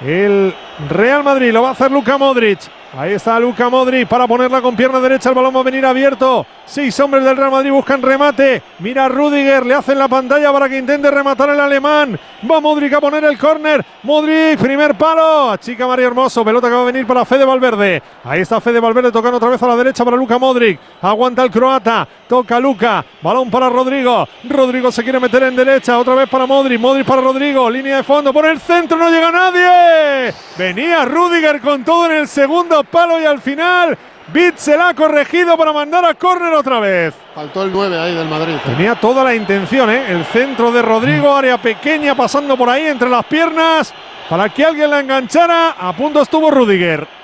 el 0.00 0.54
Real 0.88 1.22
Madrid. 1.22 1.52
Lo 1.52 1.62
va 1.62 1.68
a 1.68 1.72
hacer 1.72 1.92
Luka 1.92 2.16
Modric. 2.16 2.81
Ahí 2.94 3.14
está 3.14 3.40
Luca 3.40 3.70
Modric 3.70 4.06
para 4.06 4.28
ponerla 4.28 4.60
con 4.60 4.76
pierna 4.76 5.00
derecha. 5.00 5.30
El 5.30 5.34
balón 5.34 5.56
va 5.56 5.60
a 5.60 5.62
venir 5.62 5.86
abierto. 5.86 6.44
Seis 6.66 6.98
hombres 7.00 7.24
del 7.24 7.38
Real 7.38 7.50
Madrid 7.50 7.70
buscan 7.70 8.02
remate. 8.02 8.62
Mira 8.80 9.06
a 9.06 9.08
Rudiger, 9.08 9.64
le 9.64 9.74
hacen 9.74 9.98
la 9.98 10.08
pantalla 10.08 10.52
para 10.52 10.68
que 10.68 10.76
intente 10.76 11.10
rematar 11.10 11.48
el 11.48 11.60
alemán. 11.60 12.18
Va 12.50 12.60
Modric 12.60 12.92
a 12.92 13.00
poner 13.00 13.24
el 13.24 13.38
córner. 13.38 13.82
Modric, 14.02 14.58
primer 14.58 14.94
palo. 14.94 15.56
Chica 15.56 15.86
María 15.86 16.06
Hermoso. 16.06 16.44
Pelota 16.44 16.68
que 16.68 16.74
va 16.74 16.82
a 16.82 16.84
venir 16.84 17.06
para 17.06 17.24
Fede 17.24 17.46
Valverde. 17.46 18.02
Ahí 18.24 18.42
está 18.42 18.60
Fede 18.60 18.78
Valverde 18.78 19.10
tocando 19.10 19.38
otra 19.38 19.48
vez 19.48 19.62
a 19.62 19.68
la 19.68 19.76
derecha 19.76 20.04
para 20.04 20.18
Luca 20.18 20.38
Modric. 20.38 20.78
Aguanta 21.00 21.44
el 21.44 21.50
croata. 21.50 22.06
Toca 22.28 22.60
Luca. 22.60 23.02
Balón 23.22 23.50
para 23.50 23.70
Rodrigo. 23.70 24.28
Rodrigo 24.50 24.92
se 24.92 25.02
quiere 25.02 25.18
meter 25.18 25.44
en 25.44 25.56
derecha. 25.56 25.98
Otra 25.98 26.14
vez 26.14 26.28
para 26.28 26.44
Modric. 26.44 26.78
Modric 26.78 27.06
para 27.06 27.22
Rodrigo. 27.22 27.70
Línea 27.70 27.96
de 27.96 28.02
fondo. 28.02 28.34
Por 28.34 28.44
el 28.44 28.60
centro 28.60 28.98
no 28.98 29.08
llega 29.08 29.32
nadie. 29.32 30.34
Venía 30.58 31.06
Rudiger 31.06 31.58
con 31.62 31.84
todo 31.84 32.04
en 32.10 32.18
el 32.18 32.28
segundo 32.28 32.81
palo 32.84 33.20
y 33.20 33.24
al 33.24 33.40
final 33.40 33.96
Bit 34.28 34.56
se 34.56 34.76
la 34.76 34.90
ha 34.90 34.94
corregido 34.94 35.56
para 35.58 35.72
mandar 35.72 36.04
a 36.04 36.14
córner 36.14 36.54
otra 36.54 36.80
vez. 36.80 37.14
Faltó 37.34 37.64
el 37.64 37.72
9 37.72 37.98
ahí 37.98 38.14
del 38.14 38.28
Madrid. 38.28 38.54
Tenía 38.64 38.94
toda 38.94 39.24
la 39.24 39.34
intención, 39.34 39.90
¿eh? 39.90 40.04
El 40.08 40.24
centro 40.24 40.70
de 40.70 40.80
Rodrigo, 40.80 41.34
área 41.34 41.58
pequeña 41.58 42.14
pasando 42.14 42.56
por 42.56 42.70
ahí 42.70 42.86
entre 42.86 43.10
las 43.10 43.24
piernas 43.26 43.92
para 44.28 44.48
que 44.48 44.64
alguien 44.64 44.90
la 44.90 45.00
enganchara. 45.00 45.70
A 45.78 45.92
punto 45.92 46.22
estuvo 46.22 46.50
Rudiger. 46.50 47.21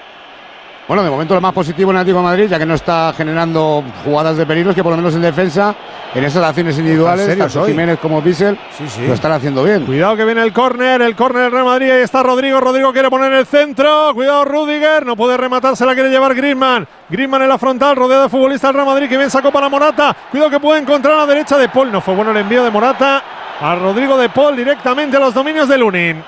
Bueno, 0.89 1.03
de 1.03 1.11
momento 1.11 1.35
lo 1.35 1.43
más 1.43 1.53
positivo 1.53 1.91
en 1.91 1.99
el 1.99 2.01
Atlético 2.01 2.21
de 2.21 2.25
Madrid, 2.25 2.47
ya 2.49 2.59
que 2.59 2.65
no 2.65 2.73
está 2.73 3.13
generando 3.15 3.85
jugadas 4.07 4.39
de 4.39 4.47
peligro, 4.47 4.71
es 4.71 4.75
que 4.75 4.83
por 4.83 4.93
lo 4.93 4.97
menos 4.97 5.15
en 5.15 5.21
defensa, 5.21 5.75
en 6.15 6.25
esas 6.25 6.43
acciones 6.43 6.79
individuales, 6.79 7.37
tanto 7.37 7.67
Jiménez 7.67 7.99
como 7.99 8.23
Bissell 8.23 8.59
lo 9.07 9.13
están 9.13 9.33
haciendo 9.33 9.63
bien. 9.65 9.85
Cuidado 9.85 10.17
que 10.17 10.25
viene 10.25 10.43
el 10.43 10.51
córner, 10.51 11.03
el 11.03 11.15
córner 11.15 11.43
del 11.43 11.53
Real 11.53 11.67
Madrid, 11.67 11.91
ahí 11.91 12.01
está 12.01 12.23
Rodrigo, 12.23 12.59
Rodrigo 12.59 12.91
quiere 12.95 13.11
poner 13.11 13.31
el 13.35 13.45
centro, 13.45 14.15
cuidado 14.15 14.47
Rudiger, 14.47 15.05
no 15.05 15.15
puede 15.15 15.37
rematar, 15.37 15.77
se 15.77 15.85
la 15.85 15.93
quiere 15.93 16.09
llevar 16.09 16.35
Griezmann, 16.35 16.89
Griezmann 17.11 17.43
en 17.43 17.51
la 17.51 17.59
frontal, 17.59 17.95
rodeado 17.95 18.23
de 18.23 18.29
futbolistas 18.31 18.71
del 18.71 18.77
Real 18.77 18.87
Madrid, 18.87 19.11
que 19.11 19.19
bien 19.19 19.31
sacó 19.31 19.53
para 19.53 19.69
Morata, 19.69 20.17
cuidado 20.31 20.49
que 20.49 20.59
puede 20.59 20.81
encontrar 20.81 21.17
a 21.17 21.19
la 21.19 21.27
derecha 21.27 21.59
de 21.59 21.69
Paul, 21.69 21.93
no 21.93 22.01
fue 22.01 22.15
bueno 22.15 22.31
el 22.31 22.39
envío 22.39 22.65
de 22.65 22.71
Morata 22.71 23.23
a 23.61 23.75
Rodrigo 23.75 24.17
de 24.17 24.31
Paul 24.31 24.57
directamente 24.57 25.19
a 25.19 25.21
los 25.21 25.35
dominios 25.35 25.69
de 25.69 25.77
Lunin. 25.77 26.25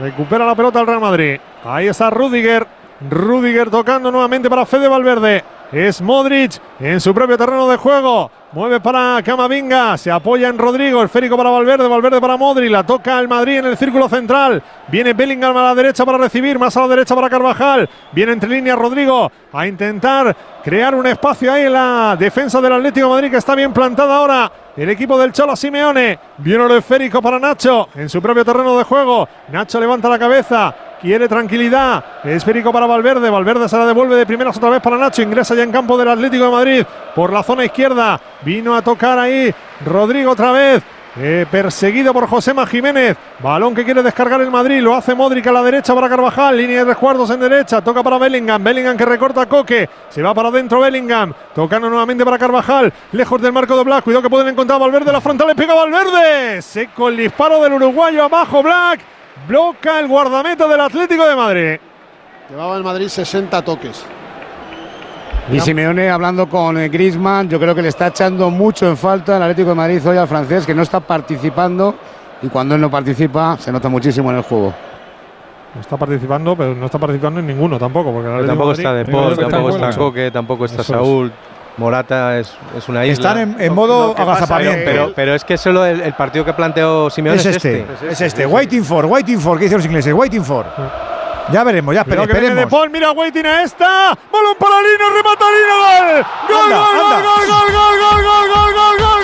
Recupera 0.00 0.44
la 0.44 0.56
pelota 0.56 0.80
el 0.80 0.86
Real 0.88 1.00
Madrid, 1.00 1.38
ahí 1.64 1.86
está 1.86 2.10
Rudiger, 2.10 2.66
Rudiger 3.10 3.70
tocando 3.70 4.10
nuevamente 4.10 4.48
para 4.48 4.66
Fede 4.66 4.88
Valverde. 4.88 5.44
Es 5.72 6.00
Modric 6.00 6.60
en 6.78 7.00
su 7.00 7.12
propio 7.12 7.36
terreno 7.36 7.68
de 7.68 7.76
juego. 7.76 8.30
Mueve 8.52 8.78
para 8.78 9.20
Camavinga. 9.24 9.98
Se 9.98 10.10
apoya 10.10 10.48
en 10.48 10.56
Rodrigo. 10.56 11.02
El 11.02 11.08
férico 11.08 11.36
para 11.36 11.50
Valverde. 11.50 11.88
Valverde 11.88 12.20
para 12.20 12.36
Modric. 12.36 12.70
La 12.70 12.84
toca 12.84 13.18
el 13.18 13.26
Madrid 13.26 13.58
en 13.58 13.66
el 13.66 13.76
círculo 13.76 14.08
central. 14.08 14.62
Viene 14.88 15.12
Bellingham 15.12 15.56
a 15.56 15.62
la 15.62 15.74
derecha 15.74 16.04
para 16.04 16.18
recibir. 16.18 16.58
Más 16.58 16.76
a 16.76 16.82
la 16.82 16.88
derecha 16.88 17.14
para 17.16 17.28
Carvajal. 17.28 17.88
Viene 18.12 18.32
entre 18.32 18.48
líneas 18.48 18.78
Rodrigo 18.78 19.30
a 19.52 19.66
intentar 19.66 20.36
crear 20.62 20.94
un 20.94 21.06
espacio 21.06 21.52
ahí 21.52 21.64
en 21.64 21.72
la 21.72 22.16
defensa 22.16 22.60
del 22.60 22.74
Atlético 22.74 23.08
Madrid 23.08 23.30
que 23.30 23.38
está 23.38 23.56
bien 23.56 23.72
plantada 23.72 24.16
ahora. 24.16 24.52
El 24.76 24.88
equipo 24.90 25.18
del 25.18 25.32
Cholo 25.32 25.56
Simeone. 25.56 26.18
Viene 26.38 26.64
el 26.64 26.70
esférico 26.72 27.20
para 27.20 27.40
Nacho 27.40 27.88
en 27.96 28.08
su 28.08 28.22
propio 28.22 28.44
terreno 28.44 28.78
de 28.78 28.84
juego. 28.84 29.28
Nacho 29.50 29.80
levanta 29.80 30.08
la 30.08 30.18
cabeza. 30.18 30.74
Quiere 31.04 31.28
tranquilidad. 31.28 32.02
Esférico 32.24 32.72
para 32.72 32.86
Valverde. 32.86 33.28
Valverde 33.28 33.68
se 33.68 33.76
la 33.76 33.84
devuelve 33.84 34.16
de 34.16 34.24
primeras 34.24 34.56
otra 34.56 34.70
vez 34.70 34.80
para 34.80 34.96
Nacho. 34.96 35.20
Ingresa 35.20 35.54
ya 35.54 35.62
en 35.62 35.70
campo 35.70 35.98
del 35.98 36.08
Atlético 36.08 36.46
de 36.46 36.50
Madrid 36.50 36.86
por 37.14 37.30
la 37.30 37.42
zona 37.42 37.62
izquierda. 37.62 38.18
Vino 38.40 38.74
a 38.74 38.80
tocar 38.80 39.18
ahí 39.18 39.54
Rodrigo 39.84 40.30
otra 40.30 40.52
vez. 40.52 40.82
Eh, 41.20 41.44
perseguido 41.50 42.14
por 42.14 42.26
Josema 42.26 42.64
Jiménez. 42.66 43.18
Balón 43.40 43.74
que 43.74 43.84
quiere 43.84 44.02
descargar 44.02 44.40
el 44.40 44.50
Madrid. 44.50 44.80
Lo 44.80 44.94
hace 44.94 45.14
Modric 45.14 45.46
a 45.46 45.52
la 45.52 45.62
derecha 45.62 45.94
para 45.94 46.08
Carvajal. 46.08 46.56
Línea 46.56 46.78
de 46.78 46.84
resguardos 46.86 47.28
en 47.28 47.40
derecha. 47.40 47.82
Toca 47.82 48.02
para 48.02 48.16
Bellingham. 48.16 48.64
Bellingham 48.64 48.96
que 48.96 49.04
recorta 49.04 49.42
a 49.42 49.46
Coque. 49.46 49.86
Se 50.08 50.22
va 50.22 50.32
para 50.32 50.48
adentro 50.48 50.80
Bellingham. 50.80 51.34
Tocando 51.54 51.90
nuevamente 51.90 52.24
para 52.24 52.38
Carvajal. 52.38 52.90
Lejos 53.12 53.42
del 53.42 53.52
marco 53.52 53.76
de 53.76 53.84
Black. 53.84 54.04
Cuidado 54.04 54.22
que 54.22 54.30
pueden 54.30 54.48
encontrar 54.48 54.76
a 54.76 54.80
Valverde. 54.80 55.12
La 55.12 55.20
frontal 55.20 55.48
le 55.48 55.54
pega 55.54 55.74
Valverde. 55.74 56.62
Seco 56.62 57.10
el 57.10 57.18
disparo 57.18 57.62
del 57.62 57.74
uruguayo 57.74 58.24
abajo 58.24 58.62
Black. 58.62 59.13
Bloca 59.48 60.00
el 60.00 60.08
guardameta 60.08 60.66
del 60.66 60.80
Atlético 60.80 61.26
de 61.26 61.36
Madrid. 61.36 61.76
Llevaba 62.50 62.76
el 62.76 62.84
Madrid 62.84 63.08
60 63.08 63.62
toques. 63.62 64.04
Y 65.52 65.60
Simeone 65.60 66.08
hablando 66.08 66.48
con 66.48 66.78
eh, 66.78 66.88
Griezmann, 66.88 67.48
yo 67.50 67.60
creo 67.60 67.74
que 67.74 67.82
le 67.82 67.88
está 67.88 68.06
echando 68.06 68.48
mucho 68.50 68.88
en 68.88 68.96
falta 68.96 69.36
el 69.36 69.42
Atlético 69.42 69.70
de 69.70 69.74
Madrid 69.74 70.06
hoy 70.08 70.16
al 70.16 70.26
francés, 70.26 70.64
que 70.64 70.74
no 70.74 70.82
está 70.82 71.00
participando 71.00 71.94
y 72.42 72.48
cuando 72.48 72.74
él 72.74 72.80
no 72.80 72.90
participa 72.90 73.56
se 73.58 73.70
nota 73.70 73.88
muchísimo 73.90 74.30
en 74.30 74.38
el 74.38 74.42
juego. 74.42 74.72
No 75.74 75.80
está 75.80 75.96
participando, 75.98 76.56
pero 76.56 76.74
no 76.74 76.86
está 76.86 76.98
participando 76.98 77.40
en 77.40 77.46
ninguno 77.48 77.78
tampoco. 77.78 78.12
Porque 78.12 78.28
el 78.40 78.46
tampoco 78.46 78.68
de 78.72 78.74
está 78.76 78.90
Madrid- 78.92 79.06
De 79.06 79.12
Paul, 79.12 79.24
Creo 79.34 79.36
que 79.36 79.50
tampoco 79.52 79.74
está 79.74 79.88
está 79.90 79.98
Coque, 80.00 80.30
tampoco 80.30 80.64
está 80.64 80.82
es. 80.82 80.88
Morata 81.76 82.38
es, 82.38 82.52
es 82.76 82.88
una 82.88 83.04
isla. 83.04 83.30
Están 83.30 83.38
en- 83.56 83.60
en 83.60 83.74
modo 83.74 84.14
que 84.14 84.22
pasa 84.22 84.32
agazapamiento. 84.44 84.78
es- 84.78 84.84
Pero, 84.84 85.12
pero 85.14 85.34
es 85.34 85.44
que 85.44 85.56
solo 85.58 85.84
el, 85.84 86.00
el 86.02 86.12
partido 86.14 86.44
que 86.44 86.52
planteó 86.52 87.10
Simeone 87.10 87.38
Es 87.40 87.46
este, 87.46 87.84
es 88.10 88.20
este. 88.20 88.46
Waiting 88.46 88.84
for, 88.84 89.06
waiting 89.06 89.40
for, 89.40 89.58
¿qué 89.58 89.64
dicen 89.64 89.78
los 89.78 89.86
ingleses? 89.86 90.12
Waiting 90.14 90.44
for. 90.44 90.64
Ya 91.52 91.62
veremos, 91.62 91.94
ya 91.94 92.02
espere- 92.02 92.20
que 92.26 92.32
viene 92.32 92.40
De 92.40 92.62
esperemos. 92.62 92.70
Paul, 92.70 92.90
mira 92.90 93.10
Waiting 93.12 93.44
a 93.46 93.62
esta. 93.62 94.16
Balón 94.32 94.56
para 94.58 94.76
Lino, 94.80 95.10
remata 95.14 95.44
Lino, 95.50 95.76
gol. 95.76 96.24
Gol, 96.48 96.62
Anda, 96.64 96.76
gol, 96.76 96.96
anda. 97.04 97.16
gol, 97.16 97.46
gol, 97.46 97.72
gol, 97.74 97.96
gol, 98.00 98.22
gol, 98.24 98.48
gol, 98.48 98.72
gol, 98.72 98.74
gol, 98.74 98.98
gol, 98.98 99.23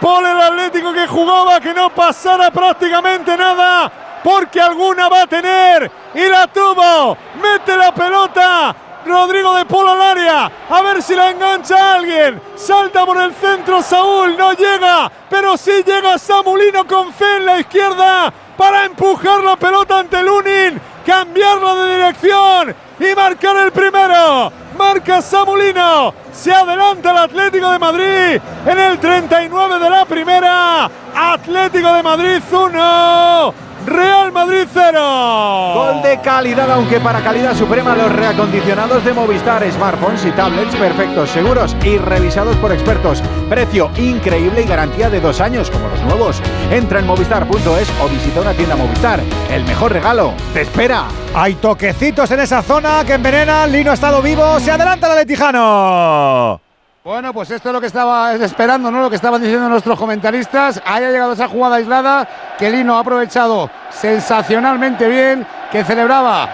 Paul 0.00 0.24
el 0.24 0.40
Atlético 0.40 0.92
que 0.92 1.06
jugaba 1.06 1.60
que 1.60 1.74
no 1.74 1.90
pasara 1.90 2.50
prácticamente 2.50 3.36
nada 3.36 3.90
porque 4.22 4.60
alguna 4.60 5.08
va 5.08 5.22
a 5.22 5.26
tener 5.26 5.90
y 6.14 6.28
la 6.28 6.46
tuvo. 6.46 7.16
Mete 7.40 7.76
la 7.76 7.92
pelota. 7.92 8.74
Rodrigo 9.06 9.54
de 9.54 9.64
Paul 9.64 9.88
al 9.88 10.02
área. 10.02 10.50
A 10.68 10.82
ver 10.82 11.02
si 11.02 11.14
la 11.14 11.30
engancha 11.30 11.94
alguien. 11.94 12.40
Salta 12.56 13.06
por 13.06 13.16
el 13.16 13.32
centro 13.34 13.80
Saúl. 13.82 14.36
No 14.36 14.52
llega. 14.52 15.10
Pero 15.30 15.56
sí 15.56 15.82
llega 15.84 16.18
Samulino 16.18 16.86
con 16.86 17.12
fe 17.12 17.36
en 17.36 17.46
la 17.46 17.60
izquierda 17.60 18.32
para 18.56 18.84
empujar 18.84 19.42
la 19.42 19.56
pelota 19.56 20.00
ante 20.00 20.22
Lunin. 20.22 20.80
Cambiarla 21.08 21.74
de 21.74 21.96
dirección 21.96 22.74
y 23.00 23.14
marcar 23.14 23.56
el 23.64 23.72
primero. 23.72 24.52
Marca 24.76 25.22
Samulino. 25.22 26.12
Se 26.34 26.52
adelanta 26.52 27.12
el 27.12 27.16
Atlético 27.16 27.70
de 27.70 27.78
Madrid 27.78 28.40
en 28.66 28.78
el 28.78 28.98
39 28.98 29.78
de 29.78 29.88
la 29.88 30.04
primera. 30.04 30.90
Atlético 31.16 31.94
de 31.94 32.02
Madrid 32.02 32.42
1. 32.52 33.67
Real 33.88 34.32
Madrid 34.32 34.66
0. 34.72 35.72
Gol 35.74 36.02
de 36.02 36.20
calidad, 36.20 36.70
aunque 36.70 37.00
para 37.00 37.20
calidad 37.20 37.54
suprema 37.56 37.94
los 37.94 38.12
reacondicionados 38.12 39.04
de 39.04 39.12
Movistar, 39.12 39.68
smartphones 39.70 40.24
y 40.24 40.30
tablets 40.32 40.76
perfectos, 40.76 41.30
seguros 41.30 41.76
y 41.82 41.98
revisados 41.98 42.56
por 42.56 42.72
expertos. 42.72 43.22
Precio 43.48 43.90
increíble 43.96 44.62
y 44.62 44.68
garantía 44.68 45.10
de 45.10 45.20
dos 45.20 45.40
años, 45.40 45.70
como 45.70 45.88
los 45.88 46.00
nuevos. 46.02 46.42
Entra 46.70 47.00
en 47.00 47.06
movistar.es 47.06 47.88
o 48.02 48.08
visita 48.08 48.40
una 48.40 48.52
tienda 48.52 48.76
Movistar. 48.76 49.20
El 49.50 49.64
mejor 49.64 49.92
regalo 49.92 50.34
te 50.52 50.62
espera. 50.62 51.04
Hay 51.34 51.54
toquecitos 51.54 52.30
en 52.30 52.40
esa 52.40 52.62
zona 52.62 53.04
que 53.06 53.14
envenenan. 53.14 53.72
Lino 53.72 53.90
ha 53.90 53.94
estado 53.94 54.20
vivo. 54.20 54.60
Se 54.60 54.70
adelanta 54.70 55.10
el 55.10 55.16
Letijano. 55.16 56.67
Bueno, 57.08 57.32
pues 57.32 57.50
esto 57.50 57.70
es 57.70 57.72
lo 57.72 57.80
que 57.80 57.86
estaba 57.86 58.34
esperando, 58.34 58.90
¿no? 58.90 59.00
Lo 59.00 59.08
que 59.08 59.16
estaban 59.16 59.40
diciendo 59.40 59.66
nuestros 59.66 59.98
comentaristas. 59.98 60.82
Ahí 60.84 61.02
ha 61.04 61.10
llegado 61.10 61.32
esa 61.32 61.48
jugada 61.48 61.76
aislada 61.76 62.28
que 62.58 62.68
Lino 62.68 62.96
ha 62.98 63.00
aprovechado 63.00 63.70
sensacionalmente 63.88 65.08
bien, 65.08 65.46
que 65.72 65.84
celebraba 65.84 66.46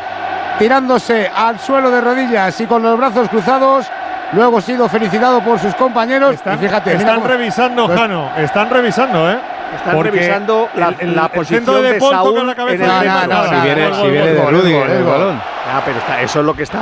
tirándose 0.57 1.29
al 1.29 1.59
suelo 1.59 1.91
de 1.91 2.01
rodillas 2.01 2.61
y 2.61 2.67
con 2.67 2.85
los 2.85 2.97
brazos 2.97 3.29
cruzados. 3.31 3.87
Luego 4.33 4.59
ha 4.59 4.61
sido 4.61 4.89
felicitado 4.89 5.41
por 5.41 5.59
sus 5.59 5.75
compañeros. 5.75 6.35
Están, 6.37 6.55
y 6.55 6.59
fíjate, 6.59 6.95
están 6.95 7.17
cómo- 7.17 7.27
revisando, 7.27 7.87
Pues- 7.87 7.99
Jano. 7.99 8.31
Están 8.37 8.71
revisando, 8.71 9.33
¿eh? 9.33 9.39
Están 9.75 9.95
Porque 9.97 10.11
revisando 10.13 10.69
la, 10.77 10.87
el- 10.91 10.97
el- 11.01 11.17
la 11.17 11.23
el 11.25 11.31
posición 11.31 11.65
de, 11.83 11.83
de, 11.83 11.99
Paul 11.99 12.13
Saúl 12.15 12.31
toca 12.35 12.45
la 12.45 12.55
cabeza 12.55 12.85
en 12.85 12.91
el 12.93 13.01
de 13.03 13.11
centro. 13.11 13.27
Neymar. 13.27 13.49
si 13.57 13.61
viene, 13.67 13.89
Gol, 13.89 13.95
si 13.97 14.09
viene 14.09 14.27
de 14.33 14.41
gol, 14.41 14.55
el 14.89 15.03
gol. 15.03 15.13
balón. 15.15 15.41
Ah, 15.75 15.83
pero 15.85 15.99
está, 15.99 16.21
eso 16.23 16.39
es 16.39 16.47
lo 16.47 16.55
que 16.55 16.63
está. 16.63 16.79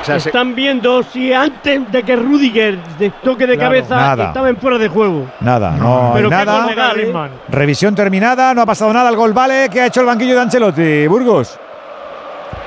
O 0.00 0.04
sea, 0.04 0.18
se- 0.18 0.30
Están 0.30 0.54
viendo 0.54 1.02
si 1.02 1.32
antes 1.32 1.90
de 1.92 2.02
que 2.02 2.16
Rudiger 2.16 2.78
de 2.98 3.10
toque 3.22 3.46
de 3.46 3.56
Claro, 3.56 3.70
cabeza 3.70 3.96
nada. 3.96 4.24
estaba 4.28 4.48
en 4.48 4.56
fuera 4.56 4.78
de 4.78 4.88
juego. 4.88 5.26
Nada, 5.40 5.72
no 5.72 6.12
Pero 6.14 6.30
nada. 6.30 6.66
legal, 6.66 6.98
¿eh? 7.00 7.12
Revisión 7.48 7.94
terminada, 7.94 8.54
no 8.54 8.62
ha 8.62 8.66
pasado 8.66 8.92
nada. 8.92 9.10
El 9.10 9.16
gol 9.16 9.32
vale. 9.32 9.68
¿Qué 9.70 9.80
ha 9.82 9.86
hecho 9.86 10.00
el 10.00 10.06
banquillo 10.06 10.34
de 10.36 10.40
Ancelotti? 10.40 11.06
Burgos. 11.06 11.58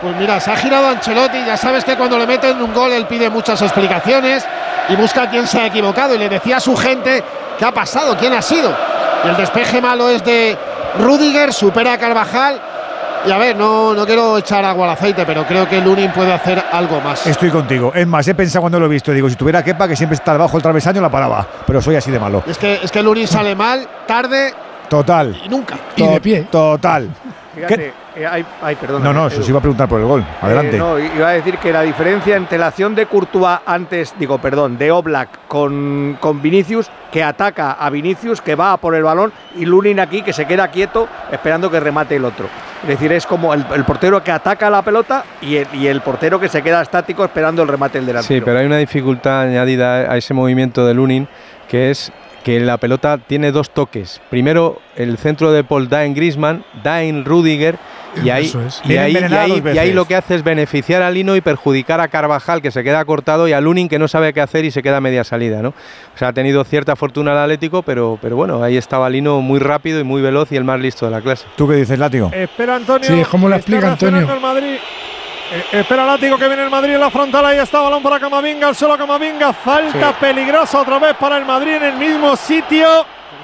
Pues 0.02 0.16
mira, 0.18 0.40
se 0.40 0.52
ha 0.52 0.58
girado 0.58 0.88
Ancelotti. 0.90 1.38
Ya 1.46 1.58
sabes 1.58 1.84
que 1.84 1.96
cuando 1.96 2.18
le 2.20 2.28
meten 2.28 2.62
un 2.62 2.74
gol 2.74 2.92
él 2.92 3.06
pide 3.08 3.30
muchas 3.30 3.62
explicaciones 3.62 4.46
y 4.90 4.96
busca 4.96 5.24
a 5.24 5.30
quién 5.30 5.48
se 5.48 5.60
ha 5.60 5.66
equivocado. 5.68 6.14
Y 6.14 6.18
le 6.18 6.30
decía 6.30 6.58
a 6.58 6.60
su 6.60 6.76
gente 6.76 7.24
qué 7.58 7.66
ha 7.66 7.72
pasado, 7.72 8.16
quién 8.18 8.34
ha 8.34 8.42
sido. 8.42 8.72
Y 9.26 9.30
el 9.30 9.38
despeje 9.38 9.82
malo 9.82 10.10
es 10.10 10.24
de 10.24 10.58
Rudiger, 11.00 11.54
supera 11.54 11.94
a 11.94 11.98
Carvajal 11.98 12.60
Y 13.26 13.32
a 13.32 13.38
ver, 13.38 13.56
no, 13.56 13.94
no 13.94 14.06
quiero 14.06 14.38
echar 14.38 14.66
agua 14.66 14.86
al 14.86 14.92
aceite, 14.94 15.26
pero 15.26 15.46
creo 15.46 15.68
que 15.68 15.80
Lunin 15.80 16.12
puede 16.12 16.34
hacer 16.34 16.62
algo 16.72 17.00
más. 17.02 17.26
Estoy 17.26 17.50
contigo. 17.50 17.92
Es 17.96 18.06
más, 18.06 18.28
he 18.28 18.36
pensado 18.36 18.62
cuando 18.62 18.80
lo 18.80 18.86
he 18.88 18.90
visto. 18.90 19.12
Digo, 19.12 19.30
si 19.30 19.36
tuviera 19.36 19.64
Kepa, 19.64 19.88
que 19.88 19.96
siempre 19.96 20.16
está 20.16 20.34
debajo 20.34 20.54
del 20.54 20.62
travesaño, 20.64 21.00
la 21.02 21.10
paraba. 21.10 21.48
Pero 21.66 21.82
soy 21.82 21.96
así 21.96 22.12
de 22.12 22.20
malo. 22.20 22.44
Es 22.46 22.58
que, 22.58 22.80
es 22.84 22.92
que 22.92 23.02
Lunin 23.02 23.28
sale 23.28 23.56
mal, 23.56 23.88
tarde 24.06 24.54
Total. 24.90 25.40
y 25.46 25.50
nunca. 25.50 25.78
Y 25.96 26.06
de 26.06 26.20
pie. 26.22 26.48
Total. 26.52 27.10
Fíjate, 27.56 27.94
eh, 28.16 28.26
ay, 28.26 28.46
ay, 28.62 28.76
perdona, 28.76 29.06
No, 29.06 29.14
no, 29.14 29.28
eso 29.28 29.44
sí 29.44 29.50
iba 29.50 29.60
a 29.60 29.62
preguntar 29.62 29.88
por 29.88 30.00
el 30.00 30.06
gol. 30.08 30.26
Adelante. 30.42 30.76
Eh, 30.76 30.80
no, 30.80 30.98
iba 30.98 31.30
a 31.30 31.34
decir 31.34 31.58
que 31.58 31.72
la 31.72 31.82
diferencia 31.82 32.36
entre 32.36 32.58
la 32.58 32.68
acción 32.68 32.96
de 32.96 33.06
Courtois 33.06 33.60
antes, 33.66 34.14
digo, 34.18 34.40
perdón, 34.40 34.78
de 34.78 34.92
Oblak 34.92 35.48
con, 35.48 36.18
con 36.20 36.42
Vinicius, 36.42 36.90
que 37.12 37.24
ataca 37.24 37.74
a 37.74 37.90
Vinicius, 37.90 38.42
que 38.42 38.56
va 38.56 38.74
a 38.74 38.78
por 38.78 38.96
el 38.96 39.04
balón, 39.04 39.32
y 39.56 39.66
Lunin 39.66 40.00
aquí, 40.00 40.24
que 40.24 40.34
se 40.34 40.46
queda 40.46 40.68
quieto 40.70 41.08
esperando 41.32 41.70
que 41.70 41.80
remate 41.80 42.16
el 42.16 42.26
otro. 42.26 42.48
Es 42.82 42.90
decir, 42.90 43.14
es 43.14 43.26
como 43.26 43.54
el, 43.54 43.66
el 43.74 43.86
portero 43.86 44.24
que 44.24 44.32
ataca 44.32 44.70
la 44.70 44.82
pelota 44.82 45.24
y 45.42 45.58
el, 45.58 45.68
y 45.74 45.88
el 45.88 46.02
portero 46.02 46.40
que 46.40 46.50
se 46.50 46.62
queda 46.62 46.82
estático 46.82 47.24
esperando 47.24 47.62
el 47.62 47.68
remate 47.68 48.00
del 48.00 48.08
delantero. 48.08 48.40
Sí, 48.40 48.44
pero 48.44 48.60
hay 48.60 48.66
una 48.66 48.78
dificultad 48.78 49.42
añadida 49.42 50.12
a 50.12 50.18
ese 50.18 50.34
movimiento 50.34 50.86
de 50.86 50.94
Lunin, 50.94 51.28
que 51.70 51.92
es 51.92 52.12
que 52.44 52.60
la 52.60 52.78
pelota 52.78 53.18
tiene 53.18 53.52
dos 53.52 53.70
toques. 53.70 54.22
Primero, 54.30 54.80
el 54.96 55.18
centro 55.18 55.52
de 55.52 55.64
Paul 55.64 55.88
da 55.90 56.04
en 56.06 56.14
Griezmann, 56.14 56.64
da 56.84 57.04
en 57.04 57.24
Rudiger, 57.26 57.78
y 58.24 58.30
ahí, 58.30 58.46
es. 58.46 58.82
y, 58.86 58.96
ahí, 58.98 59.14
y 59.14 59.78
ahí- 59.80 59.90
y 59.90 59.94
lo 59.94 60.06
que 60.06 60.16
hace 60.16 60.36
es 60.36 60.44
beneficiar 60.44 61.02
a 61.02 61.10
Lino 61.10 61.36
y 61.36 61.42
perjudicar 61.42 62.00
a 62.00 62.10
Carvajal, 62.10 62.62
que 62.62 62.70
se 62.70 62.84
queda 62.84 63.04
cortado, 63.06 63.48
y 63.48 63.54
a 63.54 63.62
Lunin, 63.62 63.90
que 63.90 63.98
no 63.98 64.08
sabe 64.08 64.34
qué 64.34 64.42
hacer 64.42 64.66
y 64.66 64.72
se 64.72 64.84
queda 64.84 64.98
a 64.98 65.02
media 65.02 65.24
salida. 65.24 65.62
¿no? 65.64 65.70
O 65.70 66.18
sea, 66.18 66.28
ha 66.28 66.34
tenido 66.34 66.64
cierta 66.64 66.96
fortuna 66.96 67.32
el 67.32 67.38
Atlético, 67.40 67.82
pero, 67.82 68.20
pero 68.22 68.36
bueno, 68.36 68.62
ahí 68.62 68.78
estaba 68.78 69.10
Lino 69.10 69.42
muy 69.42 69.60
rápido 69.60 70.00
y 70.00 70.04
muy 70.04 70.22
veloz 70.22 70.52
y 70.52 70.58
el 70.58 70.64
más 70.64 70.80
listo 70.80 71.06
de 71.06 71.12
la 71.12 71.22
clase. 71.22 71.46
¿Tú 71.56 71.68
qué 71.68 71.76
dices, 71.76 71.98
Látigo? 71.98 72.30
Espera 72.34 72.76
Antonio. 72.76 73.08
Sí, 73.08 73.24
¿cómo 73.32 73.50
lo 73.50 73.56
explica 73.56 73.92
Antonio? 73.94 74.28
Eh, 75.52 75.80
espera 75.80 76.06
Látigo 76.06 76.38
que 76.38 76.48
viene 76.48 76.64
el 76.64 76.70
Madrid 76.70 76.94
en 76.96 77.00
la 77.00 77.12
frontal. 77.12 77.46
Ahí 77.46 77.58
está 77.58 77.80
balón 77.82 78.02
para 78.02 78.20
Camavinga. 78.20 78.70
El 78.70 78.76
solo 78.76 78.98
Camavinga. 78.98 79.54
Falta 79.54 80.10
Sí. 80.10 80.16
peligrosa 80.20 80.82
otra 80.82 81.00
vez 81.00 81.16
para 81.20 81.38
el 81.38 81.46
Madrid 81.46 81.74
en 81.74 81.84
el 81.84 81.96
mismo 81.98 82.36
sitio. 82.36 82.88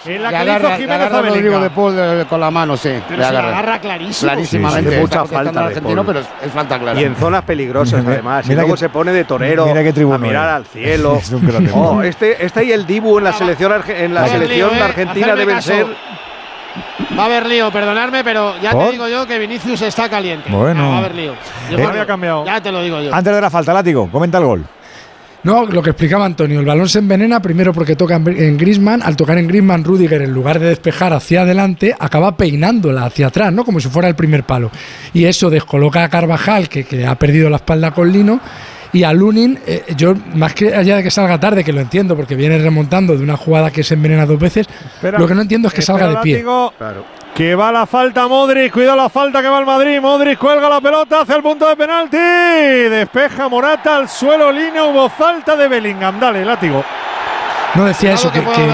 En 0.06 0.24
la 0.24 0.32
Le 0.32 0.38
que 0.38 0.44
le 0.46 0.50
hizo 0.52 0.60
agarra, 0.60 0.70
le 0.70 0.76
Jiménez 0.82 0.96
agarra 0.96 1.18
a 1.18 1.22
Rodrigo 1.24 1.36
Bellingham. 1.44 1.62
de 1.64 1.70
Paul 1.72 1.96
de- 1.96 2.26
con 2.26 2.40
la 2.40 2.50
mano, 2.52 2.78
sí. 2.78 2.90
Pero 3.06 3.20
le 3.20 3.28
se 3.28 3.34
la 3.34 3.40
agarra. 3.40 3.80
clarísimo. 3.80 4.32
Clarísimamente. 4.32 4.90
Sí, 4.92 4.96
sí, 4.96 5.02
mucha 5.02 5.26
falta 5.26 5.50
al 5.50 5.56
de 5.56 5.60
argentino, 5.62 5.96
Paul. 5.96 6.06
pero 6.06 6.20
es, 6.22 6.28
es 6.46 6.52
falta 6.54 6.80
clara. 6.80 7.02
Y 7.02 7.04
en 7.04 7.16
zonas 7.18 7.44
peligrosas, 7.44 8.06
además. 8.08 8.46
mira 8.48 8.54
y 8.54 8.56
luego 8.56 8.76
que- 8.76 8.80
se 8.80 8.90
pone 8.90 9.12
de 9.12 9.26
torero 9.26 9.66
mira 9.66 9.84
qué 9.84 9.92
tribuno 9.92 10.16
a 10.16 10.20
mirar 10.20 10.48
al 10.50 10.66
cielo. 10.66 11.18
Es 11.22 11.32
un. 11.32 11.70
Oh, 11.74 12.02
este, 12.02 12.44
este 12.46 12.64
y 12.64 12.72
el 12.72 12.86
Dibu 12.88 13.18
en 13.18 13.26
la 13.26 13.34
selección, 13.34 13.74
en 13.90 14.14
la 14.14 14.26
selección 14.28 14.70
lío, 14.70 14.80
¿eh? 14.80 14.84
argentina 14.84 15.26
Hacerme 15.26 15.40
deben 15.42 15.56
caso. 15.56 15.68
ser. 15.70 15.86
Va 17.20 17.24
a 17.24 17.26
haber 17.28 17.46
lío, 17.48 17.70
perdonadme, 17.72 18.24
pero 18.24 18.56
ya 18.62 18.72
¿Por? 18.72 18.86
te 18.86 18.92
digo 18.94 19.08
yo 19.08 19.28
que 19.28 19.38
Vinicius 19.40 19.82
está 19.82 20.10
caliente. 20.10 20.50
Bueno. 20.50 20.84
Ah, 20.86 20.88
va 20.90 20.96
a 20.96 21.00
haber 21.00 21.16
lío. 21.16 21.34
Yo 21.70 21.78
Eh, 21.78 21.84
había 21.86 22.06
cambiado. 22.06 22.46
Ya 22.46 22.62
te 22.62 22.72
lo 22.72 22.82
digo 22.82 23.02
yo. 23.02 23.14
Antes 23.14 23.36
de 23.36 23.42
la 23.42 23.50
falta, 23.50 23.74
Látigo, 23.74 24.10
comenta 24.10 24.38
el 24.38 24.46
gol. 24.46 24.66
No, 25.42 25.66
lo 25.66 25.82
que 25.82 25.92
explicaba 25.92 26.26
Antonio, 26.26 26.60
el 26.60 26.66
balón 26.66 26.90
se 26.90 27.00
envenena 27.00 27.42
primero 27.42 27.74
porque 27.74 27.96
toca 27.96 28.16
en 28.16 28.58
Griezmann, 28.58 29.02
al 29.02 29.16
tocar 29.16 29.38
en 29.38 29.48
Griezmann, 29.48 29.86
Rudiger 29.86 30.22
en 30.22 30.34
lugar 30.34 30.60
de 30.60 30.68
despejar 30.68 31.14
hacia 31.14 31.44
adelante, 31.44 31.96
acaba 31.98 32.36
peinándola 32.36 33.06
hacia 33.06 33.28
atrás, 33.28 33.54
¿no? 33.54 33.64
Como 33.64 33.80
si 33.80 33.88
fuera 33.88 34.10
el 34.10 34.16
primer 34.16 34.44
palo. 34.44 34.70
Y 35.14 35.24
eso 35.26 35.50
descoloca 35.50 36.04
a 36.04 36.10
Carvajal, 36.10 36.68
que, 36.68 36.84
que 36.84 37.06
ha 37.08 37.16
perdido 37.16 37.50
la 37.50 37.56
espalda 37.56 37.92
con 37.92 38.12
Lino, 38.12 38.42
y 38.94 39.04
a 39.04 39.14
Lunin, 39.14 39.60
eh, 39.66 39.84
yo 39.96 40.14
más 40.34 40.54
que 40.54 40.76
allá 40.76 40.98
de 40.98 41.04
que 41.04 41.12
salga 41.12 41.40
tarde, 41.40 41.64
que 41.64 41.74
lo 41.74 41.82
entiendo, 41.82 42.16
porque 42.16 42.36
viene 42.36 42.58
remontando 42.58 43.16
de 43.16 43.24
una 43.24 43.38
jugada 43.38 43.72
que 43.72 43.84
se 43.84 43.94
envenena 43.94 44.26
dos 44.26 44.40
veces, 44.40 44.68
Espera, 44.96 45.20
lo 45.20 45.28
que 45.28 45.36
no 45.36 45.42
entiendo 45.42 45.68
es 45.68 45.74
que 45.74 45.82
salga 45.82 46.08
de 46.08 46.18
pie. 46.18 46.44
Que 47.36 47.56
va 47.56 47.72
la 47.72 47.86
falta 47.86 48.28
Modric, 48.28 48.74
cuidado 48.74 48.98
la 48.98 49.08
falta 49.08 49.42
que 49.42 49.48
va 49.48 49.60
el 49.60 49.66
Madrid. 49.66 50.02
Modric 50.02 50.38
cuelga 50.38 50.68
la 50.68 50.82
pelota 50.82 51.22
hacia 51.22 51.36
el 51.36 51.42
punto 51.42 51.70
de 51.70 51.76
penalti. 51.78 52.18
Despeja 52.18 53.48
Morata 53.48 53.96
al 53.96 54.10
suelo, 54.10 54.52
Lino. 54.52 54.90
Hubo 54.90 55.08
falta 55.08 55.56
de 55.56 55.70
Bellingham. 55.70 56.20
Dale, 56.20 56.44
látigo. 56.44 56.84
No 57.76 57.86
decía 57.86 58.14
eso, 58.14 58.32
que, 58.32 58.40
que 58.42 58.68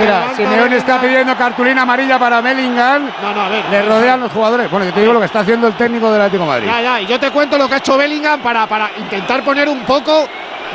Mira, 0.00 0.34
Simeone 0.36 0.76
está 0.76 1.00
pidiendo 1.00 1.36
cartulina 1.36 1.82
amarilla 1.82 2.18
para 2.18 2.40
Bellingham. 2.40 3.10
No, 3.22 3.34
no, 3.34 3.42
a 3.42 3.48
ver. 3.48 3.64
Le 3.70 3.82
rodean 3.82 4.20
los 4.20 4.32
jugadores. 4.32 4.70
Bueno, 4.70 4.86
yo 4.86 4.92
te 4.92 5.00
digo 5.00 5.12
lo 5.12 5.20
que 5.20 5.26
está 5.26 5.40
haciendo 5.40 5.66
el 5.66 5.74
técnico 5.74 6.10
del 6.12 6.20
Atlético 6.22 6.44
de 6.44 6.48
Madrid. 6.48 6.66
Ya, 6.68 6.80
ya, 6.80 7.00
y 7.00 7.06
yo 7.06 7.18
te 7.18 7.30
cuento 7.30 7.58
lo 7.58 7.68
que 7.68 7.74
ha 7.74 7.78
hecho 7.78 7.96
Bellingham 7.98 8.40
para, 8.40 8.66
para 8.66 8.90
intentar 8.98 9.42
poner 9.44 9.68
un 9.68 9.80
poco 9.80 10.26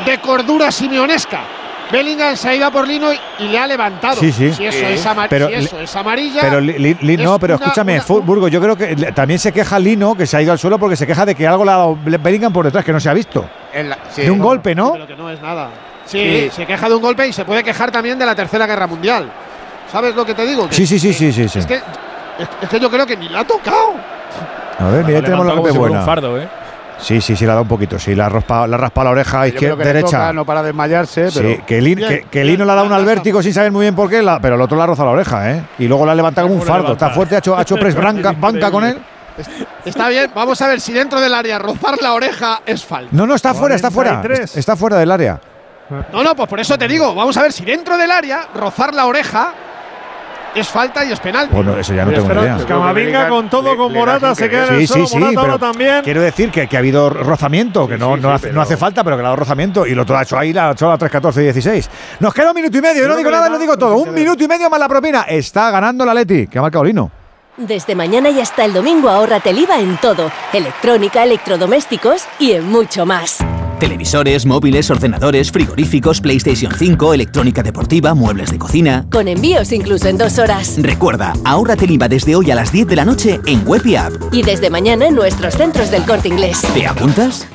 de 0.06 0.18
cordura 0.20 0.72
simeonesca. 0.72 1.42
Bellingham 1.92 2.36
se 2.36 2.50
ha 2.50 2.56
ido 2.56 2.66
a 2.66 2.72
por 2.72 2.88
Lino 2.88 3.14
y, 3.14 3.20
y 3.40 3.48
le 3.50 3.60
ha 3.60 3.68
levantado. 3.68 4.16
Sí, 4.16 4.32
sí. 4.32 4.52
Si 4.54 4.66
eso, 4.66 4.86
es, 4.88 5.08
Pero 5.30 5.48
si 5.48 5.54
eso 5.54 5.80
es 5.80 5.96
amarilla. 5.96 6.42
Pero 6.42 6.60
Li- 6.60 6.74
Li- 6.80 6.98
Li- 7.02 7.14
es 7.14 7.20
no, 7.22 7.38
pero 7.38 7.56
una- 7.56 7.66
escúchame, 7.66 8.02
una- 8.08 8.22
Burgo, 8.26 8.48
yo 8.48 8.60
creo 8.60 8.76
que 8.76 8.96
también 9.14 9.40
se 9.40 9.52
queja 9.52 9.78
Lino, 9.78 10.16
que 10.16 10.26
se 10.26 10.36
ha 10.38 10.42
ido 10.42 10.52
al 10.52 10.58
suelo 10.60 10.80
porque 10.80 10.96
se 10.96 11.06
queja 11.06 11.26
de 11.26 11.36
que 11.36 11.48
algo 11.48 11.64
le 11.64 11.72
ha 11.72 11.76
dado 11.76 11.98
Bellingham 12.04 12.52
por 12.52 12.66
detrás, 12.66 12.84
que 12.84 12.92
no 12.92 13.00
se 13.00 13.10
ha 13.10 13.14
visto. 13.14 13.46
En 13.72 13.90
la- 13.90 13.98
sí, 14.10 14.24
de 14.24 14.32
un 14.32 14.40
no, 14.40 14.44
golpe, 14.46 14.74
¿no? 14.74 14.94
Pero 14.94 15.06
que 15.08 15.16
no 15.16 15.30
es 15.30 15.40
nada. 15.42 15.70
Sí, 16.06 16.50
se 16.54 16.66
queja 16.66 16.90
de 16.90 16.96
un 16.96 17.02
golpe 17.02 17.28
y 17.28 17.34
se 17.34 17.46
puede 17.46 17.64
quejar 17.64 17.92
también 17.92 18.20
de 18.20 18.26
la 18.26 18.36
Tercera 18.36 18.66
Guerra 18.68 18.88
Mundial. 18.88 19.30
¿Sabes 19.92 20.16
lo 20.16 20.26
que 20.26 20.34
te 20.34 20.46
digo? 20.46 20.68
Que- 20.68 20.76
Sí, 20.76 20.86
sí, 20.88 21.00
sí, 21.00 21.14
sí, 21.14 21.32
sí. 21.32 21.48
sí. 21.48 21.60
Es 21.60 21.66
que, 21.66 21.76
es, 22.62 22.70
que 22.70 22.80
yo 22.80 22.90
creo 22.90 23.06
que 23.06 23.16
ni 23.16 23.30
la 23.30 23.42
ha 23.42 23.46
tocado. 23.48 23.94
A 24.80 24.86
ver, 24.90 25.06
mira, 25.06 25.22
tenemos 25.22 25.46
la 25.46 25.54
fuera 25.56 25.78
buena. 25.80 26.00
un 26.00 26.06
fardo, 26.06 26.38
¿eh? 26.42 26.48
Sí, 27.00 27.20
sí, 27.22 27.36
sí, 27.36 27.46
le 27.46 27.52
ha 27.52 27.56
dado 27.56 27.64
un 27.64 27.68
poquito. 27.68 28.00
Sí, 28.00 28.16
raspado, 28.16 28.66
le 28.68 28.76
ha 28.76 28.78
raspado 28.78 29.06
la 29.06 29.12
oreja 29.12 29.46
Yo 29.48 29.54
creo 29.56 29.74
izquierda, 29.74 29.84
derecha. 29.94 30.06
toca, 30.18 30.34
no 30.34 30.46
para 30.46 30.64
desmayarse, 30.64 31.30
pero. 31.34 31.50
Sí, 31.50 31.60
que, 31.68 31.82
Lin- 31.82 31.96
Bien, 31.98 32.10
que, 32.10 32.22
que 32.30 32.42
bien, 32.44 32.54
Lino 32.54 32.66
le 32.66 32.72
ha 32.72 32.76
dado 32.76 32.88
un 32.88 32.94
albértigo 32.94 33.42
sin 33.44 33.54
saber 33.54 33.72
muy 33.72 33.82
bien 33.84 33.96
por 33.96 34.10
qué, 34.10 34.22
la- 34.22 34.40
pero 34.40 34.56
el 34.56 34.62
otro 34.62 34.78
le 34.78 34.84
ha 34.84 34.86
rozado 34.88 35.08
la 35.10 35.14
oreja, 35.14 35.52
¿eh? 35.52 35.64
Y 35.80 35.88
luego 35.88 36.06
la 36.06 36.14
ha 36.14 36.16
levantado 36.16 36.48
como 36.48 36.60
un 36.62 36.66
¿Cómo 36.66 36.78
le 36.78 36.82
fardo. 36.82 36.94
Está 36.94 37.10
fuerte, 37.10 37.36
ha 37.36 37.40
hecho, 37.40 37.58
ha 37.58 37.62
hecho 37.62 37.76
press 37.76 37.96
banca, 38.02 38.34
banca 38.38 38.72
con 38.72 38.84
él. 38.86 38.98
Está 39.86 40.10
bien, 40.10 40.32
vamos 40.34 40.62
a 40.62 40.68
ver 40.68 40.80
si 40.80 40.94
dentro 40.94 41.20
del 41.20 41.34
área 41.34 41.58
rozar 41.60 41.96
la 42.02 42.14
oreja 42.14 42.62
es 42.66 42.86
falta. 42.86 43.10
No, 43.12 43.26
no, 43.28 43.36
está 43.36 43.54
fuera, 43.54 43.76
está 43.76 43.90
fuera. 43.92 44.22
43. 44.22 44.58
Está 44.58 44.76
fuera 44.76 44.98
del 44.98 45.12
área. 45.12 45.40
No, 46.12 46.24
no, 46.24 46.36
pues 46.36 46.48
por 46.50 46.60
eso 46.60 46.78
te 46.78 46.88
digo, 46.88 47.14
vamos 47.16 47.36
a 47.38 47.42
ver 47.42 47.52
si 47.54 47.64
dentro 47.66 47.98
del 47.98 48.12
área 48.12 48.48
rozar 48.56 48.94
la 48.94 49.06
oreja 49.06 49.54
es 50.56 50.68
falta 50.68 51.04
y 51.04 51.12
es 51.12 51.20
penalti. 51.20 51.56
Bueno, 51.56 51.76
eso 51.78 51.96
ya 51.96 52.06
no 52.06 52.12
tengo 52.12 52.32
ni 52.32 52.42
idea. 52.42 52.58
Camavinga 52.68 53.28
con 53.28 53.50
todo, 53.50 53.72
le- 53.72 53.76
con 53.78 53.92
Morata, 53.92 54.36
se 54.36 54.48
queda 54.50 54.68
en 54.68 54.74
el 54.76 54.80
sí, 54.82 54.88
suelo. 54.88 55.08
sí, 55.08 55.18
Morata 55.18 55.40
ahora 55.40 55.54
pero 55.58 55.72
también. 55.72 56.02
quiero 56.04 56.22
decir 56.22 56.52
que, 56.52 56.68
que 56.68 56.76
ha 56.76 56.80
habido 56.80 57.10
rozamiento, 57.10 57.88
que 57.88 57.98
no, 57.98 58.16
sí, 58.16 58.22
no, 58.22 58.30
sí, 58.30 58.34
hace, 58.36 58.42
pero- 58.44 58.56
no 58.56 58.62
hace 58.62 58.78
falta, 58.78 59.04
pero 59.04 59.16
que 59.16 59.22
ha 59.22 59.24
dado 59.24 59.36
rozamiento 59.36 59.88
y 59.88 59.94
el 59.94 60.00
otro 60.00 60.16
ha 60.16 60.22
hecho 60.22 60.38
ahí, 60.38 60.54
la 60.54 60.70
ha 60.70 60.72
hecho 60.74 60.86
a 60.88 60.92
la 60.92 60.98
3, 61.00 61.12
14 61.12 61.42
y 61.42 61.44
16. 61.46 61.90
Nos 62.20 62.34
queda 62.36 62.50
un 62.52 62.56
minuto 62.56 62.78
y 62.78 62.82
medio, 62.82 63.02
yo 63.02 63.08
no 63.08 63.16
digo 63.16 63.32
nada, 63.32 63.44
da 63.46 63.50
lo 63.50 63.58
digo 63.58 63.76
todo. 63.78 63.96
Un 63.98 64.14
minuto 64.14 64.44
y 64.44 64.48
medio 64.48 64.70
más 64.70 64.80
la 64.80 64.88
propina. 64.88 65.22
Está 65.24 65.72
ganando 65.72 66.06
la 66.06 66.14
Leti, 66.14 66.46
que 66.46 66.60
ha 66.60 66.62
marcado 66.62 66.84
Lino. 66.84 67.10
Desde 67.58 67.96
mañana 67.96 68.30
y 68.30 68.40
hasta 68.40 68.64
el 68.66 68.74
domingo 68.74 69.10
ahórrate 69.10 69.50
el 69.52 69.58
IVA 69.60 69.80
en 69.80 69.98
todo, 69.98 70.32
electrónica, 70.54 71.24
electrodomésticos 71.24 72.26
y 72.40 72.52
en 72.54 72.70
mucho 72.70 73.06
más. 73.08 73.40
Televisores, 73.84 74.46
móviles, 74.46 74.90
ordenadores, 74.90 75.52
frigoríficos, 75.52 76.22
PlayStation 76.22 76.72
5, 76.74 77.14
electrónica 77.14 77.62
deportiva, 77.62 78.14
muebles 78.14 78.50
de 78.50 78.58
cocina. 78.58 79.06
Con 79.12 79.28
envíos 79.28 79.74
incluso 79.74 80.08
en 80.08 80.18
dos 80.18 80.40
horas. 80.40 80.78
Recuerda, 80.82 81.34
ahórrate 81.44 81.84
el 81.84 81.92
IVA 81.92 82.08
desde 82.08 82.34
hoy 82.34 82.50
a 82.50 82.56
las 82.56 82.72
10 82.72 82.88
de 82.88 82.96
la 82.96 83.04
noche 83.04 83.42
en 83.46 83.66
web 83.68 83.86
y 83.86 83.98
app. 83.98 84.14
Y 84.32 84.42
desde 84.42 84.70
mañana 84.70 85.08
en 85.08 85.16
nuestros 85.16 85.56
centros 85.56 85.92
del 85.92 86.06
corte 86.06 86.30
inglés. 86.30 86.62
¿Te 86.74 86.88
apuntas? 86.88 87.46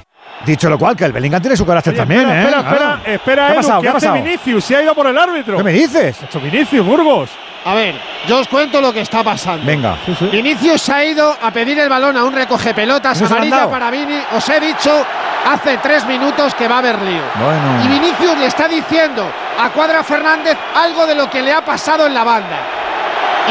Dicho 0.45 0.69
lo 0.69 0.79
cual, 0.79 0.95
que 0.99 1.07
el 1.07 1.13
Bellingham 1.13 1.41
tiene 1.41 1.57
su 1.57 1.65
carácter 1.65 1.95
Oye, 1.95 1.99
también, 1.99 2.21
espera, 2.29 2.37
¿eh? 2.37 2.43
espera, 2.43 2.61
espera, 2.61 2.93
Ah. 2.93 3.03
espera, 3.15 3.47
¿Qué 3.47 3.53
ha 3.53 3.57
pasado? 3.57 3.81
¿qué 3.81 3.87
¿Qué 3.87 3.89
ha 3.89 3.97
hace 3.97 4.07
pasado? 4.09 4.25
Vinicius? 4.25 4.65
Se 4.67 4.77
ha 4.77 4.83
ido 4.83 4.95
por 4.95 5.07
el 5.07 5.17
árbitro. 5.17 5.57
¿Qué 5.57 5.65
me 5.65 5.73
dices? 5.73 6.17
Hecho 6.23 6.41
Vinicius, 6.43 6.85
Burgos. 6.87 7.31
A 7.65 7.75
ver, 7.75 8.01
yo 8.27 8.39
os 8.39 8.49
cuento 8.49 8.81
lo 8.81 8.93
que 8.93 9.01
está 9.01 9.23
pasando. 9.23 9.65
Venga. 9.65 9.97
Vinicius 10.31 10.83
se 10.83 10.93
ha 10.93 11.05
ido 11.05 11.37
a 11.41 11.51
pedir 11.51 11.79
el 11.79 11.89
balón 11.89 12.17
a 12.17 12.25
un 12.25 12.33
recoge 12.33 12.73
pelotas 12.75 13.21
¿No 13.21 13.27
se 13.27 13.35
lo 13.35 13.41
han 13.41 13.47
amarilla 13.47 13.71
para 13.71 13.91
Vini. 13.91 14.19
Os 14.33 14.49
he 14.49 14.61
dicho 14.61 15.05
hace 15.47 15.79
tres 15.79 16.07
minutos 16.07 16.55
que 16.55 16.69
va 16.69 16.77
a 16.77 16.79
haber 16.79 17.01
lío. 17.03 17.23
Bueno. 17.35 17.85
Y 17.85 17.89
Vinicius 17.89 18.39
le 18.39 18.47
está 18.47 18.69
diciendo 18.69 19.31
a 19.61 19.71
Cuadra 19.71 20.03
Fernández 20.03 20.57
algo 20.75 21.07
de 21.07 21.15
lo 21.15 21.29
que 21.29 21.43
le 21.43 21.53
ha 21.53 21.65
pasado 21.65 22.07
en 22.07 22.15
la 22.15 22.25
banda. 22.25 22.59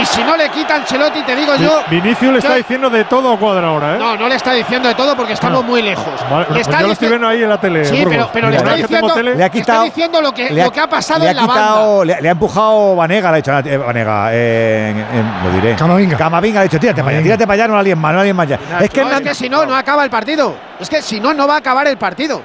Y 0.01 0.05
si 0.05 0.23
no 0.23 0.37
le 0.37 0.49
quita 0.49 0.75
Ancelotti, 0.75 1.21
te 1.23 1.35
digo 1.35 1.55
yo. 1.55 1.81
Vinicius 1.89 2.31
le 2.33 2.39
está 2.39 2.55
diciendo 2.55 2.89
de 2.89 3.03
todo 3.05 3.33
a 3.33 3.37
cuadra 3.37 3.67
ahora, 3.67 3.95
¿eh? 3.95 3.99
No, 3.99 4.15
no 4.15 4.27
le 4.27 4.35
está 4.35 4.51
diciendo 4.53 4.87
de 4.87 4.95
todo 4.95 5.15
porque 5.15 5.33
estamos 5.33 5.63
Ah. 5.63 5.67
muy 5.67 5.81
lejos. 5.81 6.05
Vale, 6.29 6.41
Le 6.41 6.45
pues 6.47 6.61
está 6.61 6.81
yo 6.81 6.87
lo 6.87 6.93
estoy 6.93 7.07
viendo 7.09 7.27
ahí 7.27 7.43
en 7.43 7.49
la 7.49 7.59
tele. 7.59 7.85
Sí, 7.85 7.97
Burgos. 7.99 8.13
pero, 8.13 8.29
pero 8.33 8.49
le 8.49 8.57
está 8.57 8.73
diciendo, 8.75 9.13
tele. 9.13 9.35
Le 9.35 9.43
ha 9.43 9.47
está 9.47 9.59
quitado- 9.59 9.83
diciendo 9.85 10.21
lo 10.21 10.33
que, 10.33 10.49
Le 10.51 10.63
lo 10.63 10.71
que 10.71 10.79
ha 10.79 10.87
pasado 10.87 11.21
le 11.21 11.27
ha 11.27 11.31
en 11.31 11.37
la 11.37 11.45
banda. 11.45 11.63
quitado, 11.63 12.03
le, 12.05 12.21
le 12.21 12.27
ha 12.27 12.31
empujado 12.31 12.95
Vanega, 12.95 13.31
le 13.31 13.33
ha 13.33 13.37
dicho, 13.37 13.69
eh, 13.69 13.77
Vanega, 13.77 14.29
eh, 14.33 14.89
en- 14.91 15.19
en- 15.19 15.43
lo 15.43 15.51
diré. 15.61 15.75
Camavinga. 15.75 16.17
Camavinga 16.17 16.53
le 16.55 16.59
ha 16.59 16.63
dicho, 16.63 16.79
tírate 16.79 17.01
para 17.03 17.15
allá, 17.15 17.23
tírate 17.23 17.47
para 17.47 17.63
allá, 17.63 17.67
no 17.73 17.81
líes 17.81 17.97
más, 17.97 18.13
no 18.13 18.23
líes 18.23 18.35
más 18.35 18.47
ya. 18.47 18.59
Es 18.81 18.89
que 18.89 19.03
No, 19.03 19.11
es 19.11 19.21
que 19.21 19.33
si 19.35 19.49
no, 19.49 19.65
no 19.65 19.75
acaba 19.75 20.03
el 20.03 20.09
partido. 20.09 20.55
Es 20.79 20.89
que 20.89 21.01
si 21.01 21.19
no, 21.19 21.33
no 21.33 21.47
va 21.47 21.55
a 21.55 21.57
acabar 21.57 21.87
el 21.87 21.97
partido. 21.97 22.41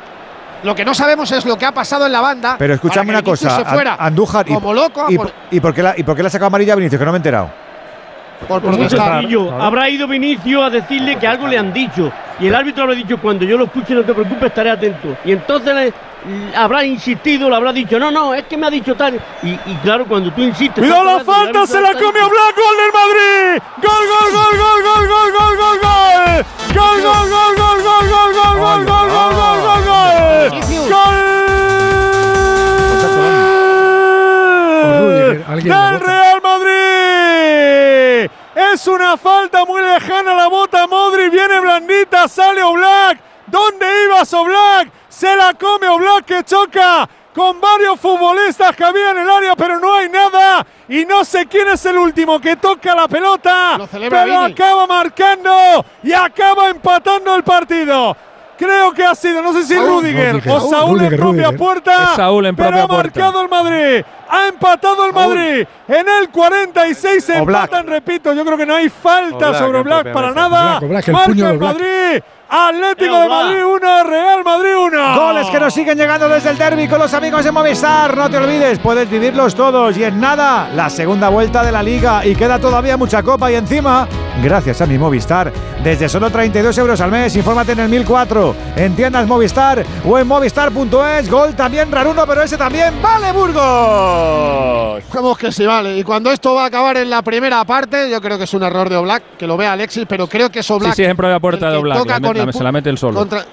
Lo 0.63 0.75
que 0.75 0.85
no 0.85 0.95
sabemos 0.95 1.31
es 1.33 1.45
lo 1.45 1.57
que 1.57 1.67
ha 1.67 1.73
pasado 1.73 2.07
en 2.07 2.13
la 2.13 2.21
banda. 2.21 2.57
Pero 2.59 2.75
escúchame 2.75 3.11
una 3.11 3.23
cosa, 3.23 3.65
fuera 3.65 3.97
Andújar, 3.99 4.47
como 4.47 4.73
loco, 4.73 5.07
y, 5.09 5.61
por, 5.61 5.75
qué 5.75 5.83
la, 5.83 5.95
¿y 5.97 6.03
por 6.03 6.17
qué 6.17 6.23
le 6.23 6.29
ha 6.29 6.31
sacado 6.31 6.47
amarilla 6.47 6.75
a 6.75 6.77
Vinicius? 6.77 6.99
Que 6.99 7.05
no 7.05 7.13
me 7.13 7.17
he 7.17 7.19
enterado. 7.19 7.51
Por 8.47 8.61
protestar. 8.61 9.25
Habrá 9.61 9.89
ido 9.89 10.09
Vinicio 10.09 10.65
a 10.65 10.71
decirle 10.71 11.17
que 11.17 11.27
algo 11.27 11.47
le 11.47 11.59
han 11.59 11.73
dicho. 11.73 12.11
Y 12.41 12.49
el 12.49 12.55
árbitro 12.55 12.85
habrá 12.85 12.95
dicho, 12.95 13.19
cuando 13.19 13.45
yo 13.45 13.57
lo 13.57 13.65
escuche, 13.65 13.95
no 13.95 14.03
te 14.03 14.13
preocupes, 14.13 14.45
estaré 14.45 14.71
atento. 14.71 15.17
Y 15.25 15.33
entonces 15.33 15.93
habrá 16.57 16.85
insistido, 16.85 17.49
le 17.49 17.57
habrá 17.57 17.73
dicho, 17.73 17.99
no, 17.99 18.11
no, 18.11 18.35
es 18.35 18.45
que 18.45 18.57
me 18.57 18.67
ha 18.67 18.71
dicho 18.71 18.95
tal. 18.95 19.21
Y, 19.43 19.57
claro, 19.83 20.07
cuando 20.07 20.33
tú 20.33 20.43
insistes. 20.43 20.83
¡Cuidado 20.83 21.05
la 21.05 21.25
falta! 21.25 21.67
¡Se 21.67 21.81
la 21.81 21.93
comió 21.93 22.29
Blanco! 22.29 22.63
¡Gol 22.63 22.77
del 22.77 22.93
Madrid! 22.93 23.63
¡Gol, 23.77 24.07
gol, 24.13 24.33
gol, 24.33 24.59
gol, 24.59 24.83
gol, 24.83 25.33
gol, 25.33 25.57
gol, 25.57 25.79
gol! 25.83 26.45
¡Gol, 26.75 27.03
gol, 27.03 27.31
gol, 27.31 27.57
gol, 27.57 27.83
gol! 27.83 27.92
¡Del 35.63 36.01
Real 36.01 36.43
Madrid! 36.43 38.29
Es 38.73 38.87
una 38.89 39.17
falta 39.17 39.65
muy 39.65 39.81
lejana 39.81 40.35
la 40.35 40.49
bota 40.49 40.89
Modri, 40.89 41.31
viene 41.31 41.61
blandita, 41.61 42.27
sale 42.27 42.63
Oblak. 42.63 43.21
¿Dónde 43.47 43.87
ibas 44.07 44.35
Oblak? 44.35 44.91
Se 45.09 45.37
la 45.37 45.55
come 45.55 45.89
Oblak 45.89 46.25
que 46.25 46.43
choca 46.43 47.09
con 47.33 47.61
varios 47.61 48.01
futbolistas 48.01 48.75
que 48.75 48.85
había 48.85 49.13
en 49.13 49.19
el 49.19 49.31
área, 49.31 49.55
pero 49.55 49.79
no 49.79 49.95
hay 49.95 50.09
nada. 50.09 50.67
Y 50.89 51.05
no 51.05 51.25
sé 51.25 51.47
quién 51.47 51.69
es 51.69 51.87
el 51.87 51.97
último 51.97 52.41
que 52.41 52.57
toca 52.57 52.95
la 52.95 53.07
pelota, 53.07 53.79
pero 54.11 54.41
acaba 54.41 54.87
marcando 54.89 55.85
y 56.03 56.13
acaba 56.13 56.71
empatando 56.71 57.37
el 57.37 57.45
partido. 57.45 58.17
Creo 58.63 58.93
que 58.93 59.05
ha 59.05 59.15
sido, 59.17 59.43
no 59.43 59.53
sé 59.53 59.65
si 59.65 59.75
Rudiger, 59.77 60.41
o 60.49 60.71
Saúl 60.71 61.03
en 61.03 61.17
propia 61.17 61.51
puerta. 61.51 62.05
Es 62.05 62.17
Saúl 62.17 62.47
en 62.47 62.55
pero 62.55 62.83
ha 62.83 62.87
marcado 62.87 63.43
el 63.43 63.49
Madrid. 63.49 64.05
Ha 64.29 64.47
empatado 64.47 65.07
el 65.07 65.13
Madrid. 65.13 65.67
En 65.89 66.09
el 66.09 66.29
46 66.31 67.25
se 67.25 67.39
empatan, 67.39 67.89
repito. 67.89 68.33
Yo 68.33 68.45
creo 68.45 68.57
que 68.57 68.65
no 68.65 68.77
hay 68.77 68.89
falta 68.89 69.49
Oblak 69.49 69.59
sobre 69.59 69.83
Black 69.83 70.13
para 70.13 70.31
nada. 70.31 70.79
Oblak, 70.79 70.83
Oblak, 70.85 71.09
el 71.09 71.13
Marca 71.13 71.51
el. 71.51 71.59
Madrid. 71.59 72.23
Atlético 72.55 73.19
de 73.19 73.29
Madrid 73.31 73.65
1, 73.65 74.05
Real 74.05 74.45
Madrid 74.45 74.77
1. 74.77 75.17
Goles 75.17 75.47
que 75.49 75.59
nos 75.59 75.73
siguen 75.73 75.97
llegando 75.97 76.29
desde 76.29 76.51
el 76.51 76.59
derby 76.59 76.87
con 76.87 76.99
los 76.99 77.15
amigos 77.15 77.45
de 77.45 77.51
Movistar. 77.51 78.15
No 78.15 78.29
te 78.29 78.37
olvides, 78.37 78.79
puedes 78.79 79.09
vivirlos 79.09 79.55
todos. 79.55 79.97
Y 79.97 80.05
en 80.05 80.21
nada, 80.21 80.69
la 80.75 80.91
segunda 80.91 81.31
vuelta 81.31 81.63
de 81.65 81.73
la 81.73 81.83
liga. 81.83 82.27
Y 82.27 82.35
queda 82.37 82.59
todavía 82.59 82.99
mucha 82.99 83.23
copa. 83.23 83.51
Y 83.51 83.55
encima, 83.55 84.07
gracias 84.43 84.83
a 84.83 84.87
mi 84.87 84.99
Movistar, 84.99 85.51
desde 85.83 86.11
solo 86.11 86.29
32 86.29 86.77
euros 86.77 87.01
al 87.01 87.11
mes. 87.11 87.35
Infórmate 87.37 87.73
en 87.73 87.79
el 87.81 87.89
1004, 87.89 88.55
en 88.77 88.95
tiendas 88.97 89.27
Movistar 89.27 89.83
o 90.07 90.19
en 90.19 90.29
movistar.es. 90.29 91.31
Gol 91.31 91.55
también 91.57 91.91
raruno, 91.91 92.27
pero 92.27 92.43
ese 92.43 92.59
también 92.59 92.93
vale 93.01 93.33
Burgos. 93.33 95.03
Vamos 95.15 95.39
que 95.39 95.53
sí, 95.53 95.65
vale. 95.65 95.97
Y 95.97 96.03
cuando 96.05 96.31
esto 96.31 96.55
va 96.55 96.65
a 96.65 96.67
acabar 96.67 96.97
en 96.99 97.09
la 97.09 97.23
primera 97.23 97.65
parte, 97.65 98.11
yo 98.11 98.21
creo 98.21 98.37
que 98.37 98.45
es 98.45 98.53
un 98.55 98.63
error 98.63 98.89
de 98.91 98.97
Oblak, 98.97 99.23
que 99.39 99.47
lo 99.47 99.57
vea 99.57 99.73
Alexis, 99.73 100.05
pero 100.09 100.27
creo 100.27 100.51
que 100.51 100.61
es 100.61 100.67
Sí, 100.67 100.73
Oblak. 100.73 100.95
sí, 100.95 101.03
es 101.03 101.09
en 101.11 101.17
propia 101.17 101.39
puerta 101.41 101.71
de 101.71 101.77
Oblak. 101.79 101.99
toca 101.99 102.13
la 102.15 102.19
met- 102.21 102.27
con 102.27 102.37
el 102.49 102.55
se 102.55 102.65
la 102.65 102.73
mete 102.73 102.91
el 102.91 102.99
solo. 102.99 103.19
contra- 103.19 103.45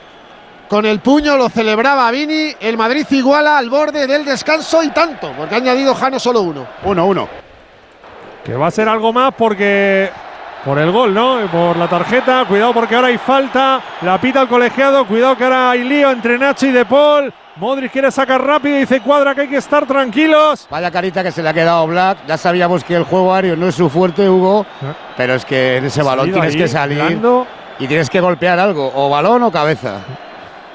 con 0.67 0.85
el 0.85 0.99
puño 0.99 1.35
lo 1.35 1.49
celebraba 1.49 2.09
Vini. 2.11 2.53
El 2.59 2.77
Madrid 2.77 3.05
iguala 3.09 3.57
al 3.57 3.69
borde 3.69 4.05
del 4.05 4.23
descanso 4.23 4.83
y 4.83 4.89
tanto, 4.89 5.31
porque 5.35 5.55
ha 5.55 5.57
añadido 5.57 5.95
Jano 5.95 6.19
solo 6.19 6.41
uno. 6.41 6.67
Uno, 6.83 7.05
uno. 7.07 7.27
Que 8.43 8.53
va 8.55 8.67
a 8.67 8.71
ser 8.71 8.87
algo 8.87 9.11
más 9.11 9.33
porque. 9.37 10.09
Por 10.65 10.77
el 10.77 10.91
gol, 10.91 11.13
¿no? 11.13 11.39
Por 11.51 11.77
la 11.77 11.87
tarjeta. 11.87 12.43
Cuidado 12.45 12.73
porque 12.73 12.93
ahora 12.95 13.07
hay 13.07 13.17
falta. 13.17 13.81
La 14.01 14.19
pita 14.19 14.41
el 14.41 14.47
colegiado. 14.49 15.05
Cuidado 15.07 15.37
que 15.37 15.45
ahora 15.45 15.71
hay 15.71 15.83
lío 15.85 16.11
entre 16.11 16.37
Nacho 16.37 16.67
y 16.67 16.71
De 16.71 16.85
Paul. 16.85 17.33
Modric 17.55 17.91
quiere 17.91 18.11
sacar 18.11 18.41
rápido 18.45 18.75
y 18.77 18.79
dice 18.81 19.01
Cuadra 19.01 19.33
que 19.35 19.41
hay 19.41 19.47
que 19.47 19.57
estar 19.57 19.85
tranquilos. 19.85 20.67
Vaya 20.69 20.91
carita 20.91 21.23
que 21.23 21.31
se 21.31 21.41
le 21.41 21.49
ha 21.49 21.53
quedado 21.53 21.87
Black. 21.87 22.19
Ya 22.27 22.37
sabíamos 22.37 22.83
que 22.83 22.95
el 22.95 23.03
juego 23.03 23.33
aéreo 23.33 23.55
no 23.55 23.67
es 23.67 23.75
su 23.75 23.89
fuerte, 23.89 24.29
Hugo. 24.29 24.65
Pero 25.17 25.33
es 25.35 25.45
que 25.45 25.77
en 25.77 25.85
ese 25.85 26.03
balón 26.03 26.31
tienes 26.31 26.53
ahí, 26.53 26.59
que 26.61 26.67
salir 26.67 26.97
blando. 26.99 27.47
Y 27.79 27.87
tienes 27.87 28.09
que 28.09 28.19
golpear 28.21 28.59
algo. 28.59 28.91
O 28.93 29.09
balón 29.09 29.43
o 29.43 29.51
cabeza. 29.51 29.99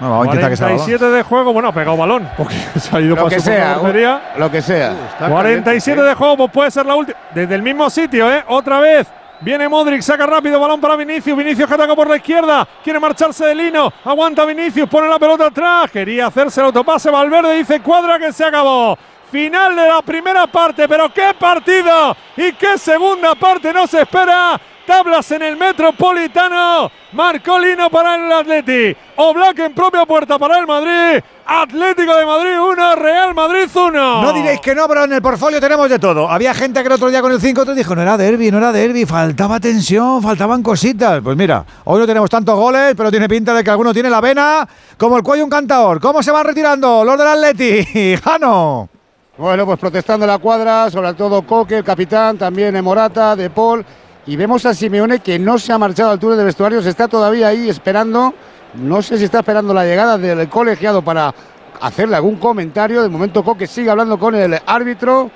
No, 0.01 0.11
vamos 0.11 0.25
a 0.25 0.27
intentar 0.31 0.51
que 0.51 0.57
sea 0.57 0.67
balón. 0.67 0.79
47 0.81 1.11
de 1.17 1.23
juego. 1.23 1.53
Bueno, 1.53 1.69
ha 1.69 1.73
pegado 1.73 1.97
balón 1.97 2.29
porque 2.37 2.55
se 2.81 2.97
ha 2.97 3.01
ido 3.01 3.15
Lo 3.15 3.25
para 3.25 3.37
que 3.37 3.41
sea. 3.41 3.75
portería. 3.75 4.23
Lo 4.37 4.51
que 4.51 4.63
sea. 4.63 4.93
47 5.29 6.03
de 6.03 6.15
juego, 6.15 6.37
pues 6.37 6.51
puede 6.51 6.71
ser 6.71 6.87
la 6.87 6.97
última. 6.97 7.19
Desde 7.35 7.55
el 7.55 7.63
mismo 7.63 7.89
sitio, 7.91 8.33
¿eh? 8.33 8.45
Otra 8.49 8.81
vez. 8.81 9.07
Viene 9.41 9.69
Modric, 9.69 10.01
saca 10.01 10.25
rápido, 10.27 10.59
balón 10.59 10.81
para 10.81 10.97
Vinicius. 10.97 11.37
Vinicius 11.37 11.69
que 11.69 11.75
ataca 11.75 11.95
por 11.95 12.09
la 12.09 12.17
izquierda. 12.17 12.67
Quiere 12.83 12.99
marcharse 12.99 13.45
de 13.45 13.55
Lino. 13.55 13.93
Aguanta 14.05 14.45
Vinicius, 14.47 14.89
pone 14.89 15.07
la 15.09 15.19
pelota 15.19 15.47
atrás. 15.47 15.91
Quería 15.91 16.29
hacerse 16.29 16.61
el 16.61 16.67
autopase. 16.67 17.11
Valverde 17.11 17.55
dice 17.57 17.81
cuadra 17.81 18.19
que 18.19 18.33
se 18.33 18.45
acabó. 18.45 18.97
Final 19.31 19.75
de 19.75 19.89
la 19.89 20.01
primera 20.01 20.47
parte, 20.47 20.89
pero 20.89 21.13
qué 21.13 21.35
partido 21.39 22.17
y 22.37 22.53
qué 22.53 22.79
segunda 22.79 23.35
parte 23.35 23.73
nos 23.73 23.93
espera. 23.93 24.59
Tablas 24.87 25.31
en 25.33 25.43
el 25.43 25.57
Metropolitano. 25.57 26.91
Marcó 27.13 27.59
Lino 27.59 27.91
para 27.91 28.17
el 28.17 28.33
Atleti. 28.33 28.97
Oblak 29.17 29.59
en 29.61 29.75
propia 29.75 30.05
puerta 30.05 30.39
para 30.39 30.59
el 30.59 30.67
Madrid. 30.67 31.23
Atlético 31.47 32.17
de 32.17 32.27
Madrid 32.27 32.59
1, 32.59 32.97
Real 32.97 33.35
Madrid 33.35 33.69
1. 33.75 34.23
No 34.23 34.33
diréis 34.33 34.61
que 34.61 34.75
no, 34.75 34.89
pero 34.89 35.05
en 35.05 35.13
el 35.13 35.23
portfolio 35.23 35.61
tenemos 35.61 35.89
de 35.89 35.99
todo. 35.99 36.29
Había 36.29 36.55
gente 36.55 36.81
que 36.81 36.87
el 36.87 36.93
otro 36.93 37.09
día 37.09 37.21
con 37.21 37.33
el 37.33 37.41
5 37.41 37.67
te 37.67 37.75
dijo, 37.75 37.95
no 37.95 38.03
era 38.03 38.17
derby, 38.17 38.51
no 38.51 38.59
era 38.59 38.73
derby, 38.73 39.05
faltaba 39.05 39.61
tensión, 39.61 40.23
faltaban 40.23 40.63
cositas. 40.63 41.21
Pues 41.23 41.37
mira, 41.37 41.65
hoy 41.85 42.01
no 42.01 42.07
tenemos 42.07 42.31
tantos 42.31 42.57
goles, 42.57 42.95
pero 42.97 43.11
tiene 43.11 43.29
pinta 43.29 43.55
de 43.55 43.63
que 43.63 43.71
alguno 43.71 43.93
tiene 43.93 44.11
la 44.11 44.21
vena 44.21 44.67
como 44.97 45.17
el 45.17 45.23
cuello 45.23 45.45
un 45.45 45.51
cantador. 45.51 46.01
¿Cómo 46.01 46.23
se 46.23 46.31
van 46.31 46.45
retirando 46.45 47.05
los 47.05 47.19
del 47.19 47.29
Atleti? 47.29 48.17
Jano. 48.25 48.89
Bueno, 49.37 49.67
pues 49.67 49.81
protestando 49.81 50.27
la 50.27 50.39
cuadra, 50.39 50.89
sobre 50.91 51.13
todo 51.15 51.43
Coque, 51.43 51.79
el 51.79 51.85
capitán, 51.85 52.39
también 52.39 52.83
Morata, 52.85 53.35
De 53.35 53.51
Paul. 53.51 53.85
Y 54.27 54.37
vemos 54.37 54.65
a 54.65 54.73
Simeone 54.75 55.19
que 55.21 55.39
no 55.39 55.59
se 55.59 55.73
ha 55.73 55.79
marchado 55.79 56.11
al 56.11 56.19
túnel 56.19 56.39
de 56.39 56.45
vestuarios, 56.45 56.87
está 56.87 57.09
todavía 57.09 57.49
ahí 57.49 57.69
esperando. 57.69 58.33
No 58.75 59.03
sé 59.03 59.19
si 59.19 59.25
está 59.25 59.41
esperando 59.41 59.75
la 59.75 59.85
llegada 59.85 60.17
del 60.19 60.49
colegiado 60.49 61.03
para 61.03 61.33
hacerle 61.81 62.17
algún 62.17 62.37
comentario. 62.37 63.03
De 63.03 63.09
momento 63.09 63.45
Coque 63.45 63.67
sigue 63.67 63.91
hablando 63.91 64.19
con 64.19 64.35
el 64.35 64.59
árbitro 64.67 65.31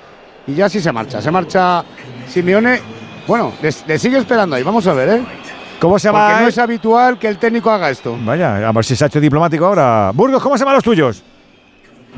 y 0.47 0.55
ya 0.55 0.67
sí 0.69 0.81
se 0.81 0.91
marcha. 0.91 1.21
Se 1.21 1.29
marcha 1.31 1.83
Simeone. 2.27 2.81
Bueno, 3.27 3.53
le, 3.61 3.69
le 3.85 3.99
sigue 3.99 4.17
esperando 4.17 4.55
ahí. 4.55 4.63
Vamos 4.63 4.85
a 4.87 4.93
ver, 4.93 5.09
¿eh? 5.09 5.21
¿Cómo 5.79 5.97
se 5.99 6.09
Porque 6.09 6.23
va? 6.23 6.41
no 6.41 6.47
es 6.47 6.57
habitual 6.57 7.17
que 7.19 7.27
el 7.27 7.37
técnico 7.37 7.69
haga 7.69 7.89
esto. 7.89 8.17
Vaya, 8.25 8.67
a 8.67 8.71
ver 8.71 8.83
si 8.83 8.95
se 8.95 9.03
ha 9.05 9.07
hecho 9.07 9.21
diplomático 9.21 9.65
ahora. 9.65 10.11
Burgos, 10.13 10.41
¿cómo 10.43 10.57
se 10.57 10.65
van 10.65 10.73
los 10.73 10.83
tuyos? 10.83 11.23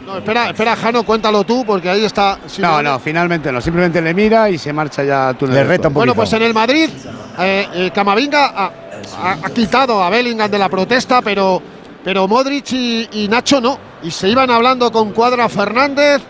No, 0.06 0.18
espera, 0.18 0.50
espera, 0.50 0.76
Jano, 0.76 1.04
cuéntalo 1.04 1.44
tú, 1.44 1.64
porque 1.66 1.90
ahí 1.90 2.04
está. 2.04 2.38
No, 2.60 2.82
no, 2.82 3.00
finalmente 3.00 3.52
no. 3.52 3.62
Simplemente 3.62 4.02
le 4.02 4.14
mira 4.14 4.50
y 4.50 4.58
se 4.58 4.74
marcha 4.74 5.04
ya 5.04 5.30
al 5.30 5.38
túnel 5.38 5.56
Le 5.56 5.64
reta 5.64 5.88
un 5.90 5.94
Bueno, 5.94 6.14
poquito. 6.14 6.22
pues 6.32 6.34
en 6.42 6.48
el 6.48 6.54
Madrid, 6.54 6.90
eh, 7.40 7.68
eh, 7.74 7.92
Camavinga 7.94 8.48
ha, 8.48 8.72
ha- 9.24 9.38
ha 9.44 9.50
quitado 9.52 10.04
a 10.04 10.10
Bellingham 10.10 10.50
de 10.50 10.58
la 10.58 10.70
protesta, 10.70 11.22
pero, 11.22 11.62
pero 12.04 12.28
Modric 12.28 12.72
y, 12.74 13.08
y 13.12 13.28
Nacho 13.28 13.62
no. 13.62 13.78
Y 14.04 14.12
se 14.12 14.28
iban 14.28 14.50
hablando 14.50 14.92
con 14.92 15.12
Cuadra 15.12 15.48
Fernández. 15.48 16.22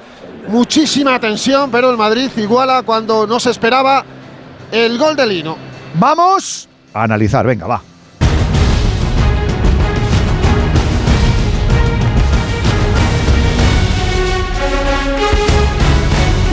Muchísima 0.47 1.19
tensión, 1.19 1.69
pero 1.71 1.89
el 1.91 1.97
Madrid 1.97 2.29
iguala 2.37 2.81
cuando 2.83 3.25
no 3.27 3.39
se 3.39 3.51
esperaba 3.51 4.03
el 4.71 4.97
gol 4.97 5.15
de 5.15 5.25
Lino. 5.27 5.55
Vamos 5.95 6.67
a 6.93 7.03
analizar, 7.03 7.45
venga, 7.45 7.67
va. 7.67 7.81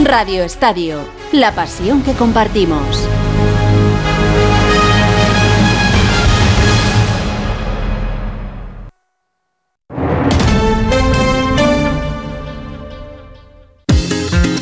Radio 0.09 0.43
Estadio, 0.43 1.07
la 1.33 1.53
pasión 1.53 2.01
que 2.01 2.13
compartimos. 2.13 3.07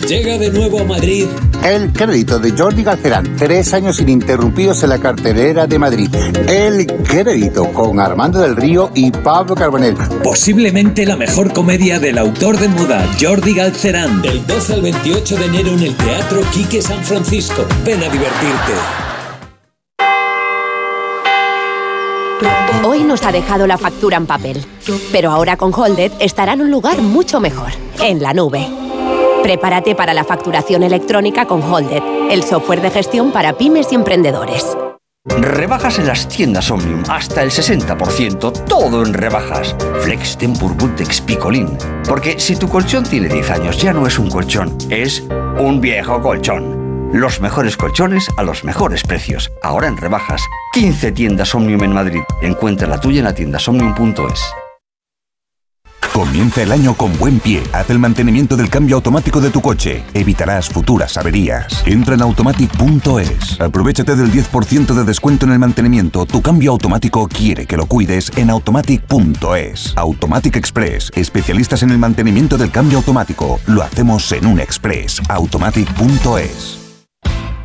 Llega 0.08 0.38
de 0.38 0.50
nuevo 0.50 0.80
a 0.80 0.86
Madrid. 0.86 1.26
El 1.66 1.92
crédito 1.92 2.40
de 2.40 2.52
Jordi 2.58 2.82
Galcerán, 2.82 3.36
tres 3.36 3.74
años 3.74 4.00
ininterrumpidos 4.00 4.82
en 4.84 4.90
la 4.90 5.00
cartelera 5.00 5.68
de 5.68 5.78
Madrid. 5.78 6.08
El 6.48 6.88
crédito 7.04 7.66
con 7.74 8.00
Armando 8.00 8.40
del 8.40 8.56
Río 8.56 8.90
y 8.96 9.12
Pablo 9.12 9.54
Carbonell. 9.54 9.98
Posiblemente 10.24 11.06
la 11.06 11.18
mejor 11.18 11.52
comedia 11.52 12.00
del 12.00 12.20
autor 12.20 12.58
de 12.58 12.70
moda, 12.70 13.06
Jordi 13.20 13.54
Galcerán. 13.54 14.22
Del 14.22 14.48
12 14.48 14.76
al 14.76 14.82
28 14.82 15.36
de 15.36 15.46
enero 15.46 15.70
en 15.72 15.84
el 15.84 15.96
Teatro 15.98 16.40
Quique 16.54 16.82
San 16.82 17.04
Francisco. 17.04 17.66
Ven 17.84 18.02
a 18.02 18.08
divertirte. 18.08 18.74
Hoy 22.86 23.04
nos 23.04 23.24
ha 23.24 23.34
dejado 23.34 23.68
la 23.68 23.78
factura 23.78 24.16
en 24.16 24.26
papel, 24.26 24.64
pero 25.12 25.32
ahora 25.32 25.58
con 25.58 25.74
Holded 25.74 26.14
estará 26.22 26.54
en 26.54 26.62
un 26.62 26.72
lugar 26.72 27.02
mucho 27.02 27.42
mejor, 27.42 27.72
en 28.00 28.22
la 28.22 28.34
nube. 28.34 28.70
Prepárate 29.48 29.96
para 29.96 30.14
la 30.14 30.26
facturación 30.26 30.84
electrónica 30.84 31.46
con 31.46 31.64
Holded, 31.64 32.04
el 32.30 32.44
software 32.44 32.82
de 32.82 32.92
gestión 32.92 33.32
para 33.32 33.54
pymes 33.54 33.94
y 33.94 33.96
emprendedores. 33.96 34.76
Rebajas 35.24 36.00
en 36.00 36.08
las 36.08 36.28
tiendas 36.28 36.70
Omnium, 36.70 37.06
hasta 37.08 37.44
el 37.44 37.52
60%, 37.52 38.66
todo 38.66 39.06
en 39.06 39.14
rebajas. 39.14 39.74
Flex 40.02 40.38
Tempur 40.38 40.76
Bultex 40.76 41.22
Picolín. 41.22 41.78
Porque 42.10 42.38
si 42.38 42.58
tu 42.58 42.68
colchón 42.68 43.06
tiene 43.06 43.30
10 43.30 43.52
años, 43.52 43.78
ya 43.78 43.94
no 43.94 44.06
es 44.06 44.20
un 44.20 44.30
colchón, 44.30 44.78
es 44.90 45.24
un 45.58 45.80
viejo 45.80 46.22
colchón. 46.22 47.10
Los 47.14 47.40
mejores 47.40 47.78
colchones 47.78 48.28
a 48.36 48.44
los 48.44 48.66
mejores 48.66 49.04
precios. 49.04 49.50
Ahora 49.64 49.88
en 49.88 49.96
rebajas. 49.96 50.42
15 50.74 51.14
tiendas 51.14 51.56
Omnium 51.56 51.86
en 51.86 51.94
Madrid. 51.94 52.22
Encuentra 52.42 52.86
la 52.86 53.00
tuya 53.00 53.20
en 53.20 53.26
la 53.26 53.34
tienda 53.34 53.60
omnium.es. 53.66 54.67
Comienza 56.18 56.64
el 56.64 56.72
año 56.72 56.96
con 56.96 57.16
buen 57.20 57.40
pie. 57.40 57.62
Haz 57.74 57.92
el 57.92 58.00
mantenimiento 58.00 58.58
del 58.58 58.72
cambio 58.72 58.96
automático 58.96 59.40
de 59.40 59.52
tu 59.52 59.62
coche. 59.62 60.04
Evitarás 60.16 60.68
futuras 60.68 61.16
averías. 61.16 61.84
Entra 61.86 62.16
en 62.16 62.24
automatic.es. 62.24 63.62
Aprovechate 63.62 64.16
del 64.16 64.32
10% 64.32 64.96
de 64.96 65.04
descuento 65.04 65.46
en 65.46 65.52
el 65.52 65.60
mantenimiento. 65.60 66.26
Tu 66.26 66.42
cambio 66.42 66.72
automático 66.72 67.28
quiere 67.28 67.68
que 67.68 67.78
lo 67.78 67.86
cuides 67.86 68.32
en 68.36 68.50
automatic.es. 68.50 69.94
Automatic 69.96 70.56
Express. 70.56 71.12
Especialistas 71.14 71.84
en 71.84 71.92
el 71.92 72.00
mantenimiento 72.00 72.58
del 72.58 72.72
cambio 72.72 72.98
automático. 72.98 73.60
Lo 73.68 73.84
hacemos 73.84 74.32
en 74.32 74.48
un 74.48 74.60
express. 74.60 75.22
Automatic.es. 75.30 76.87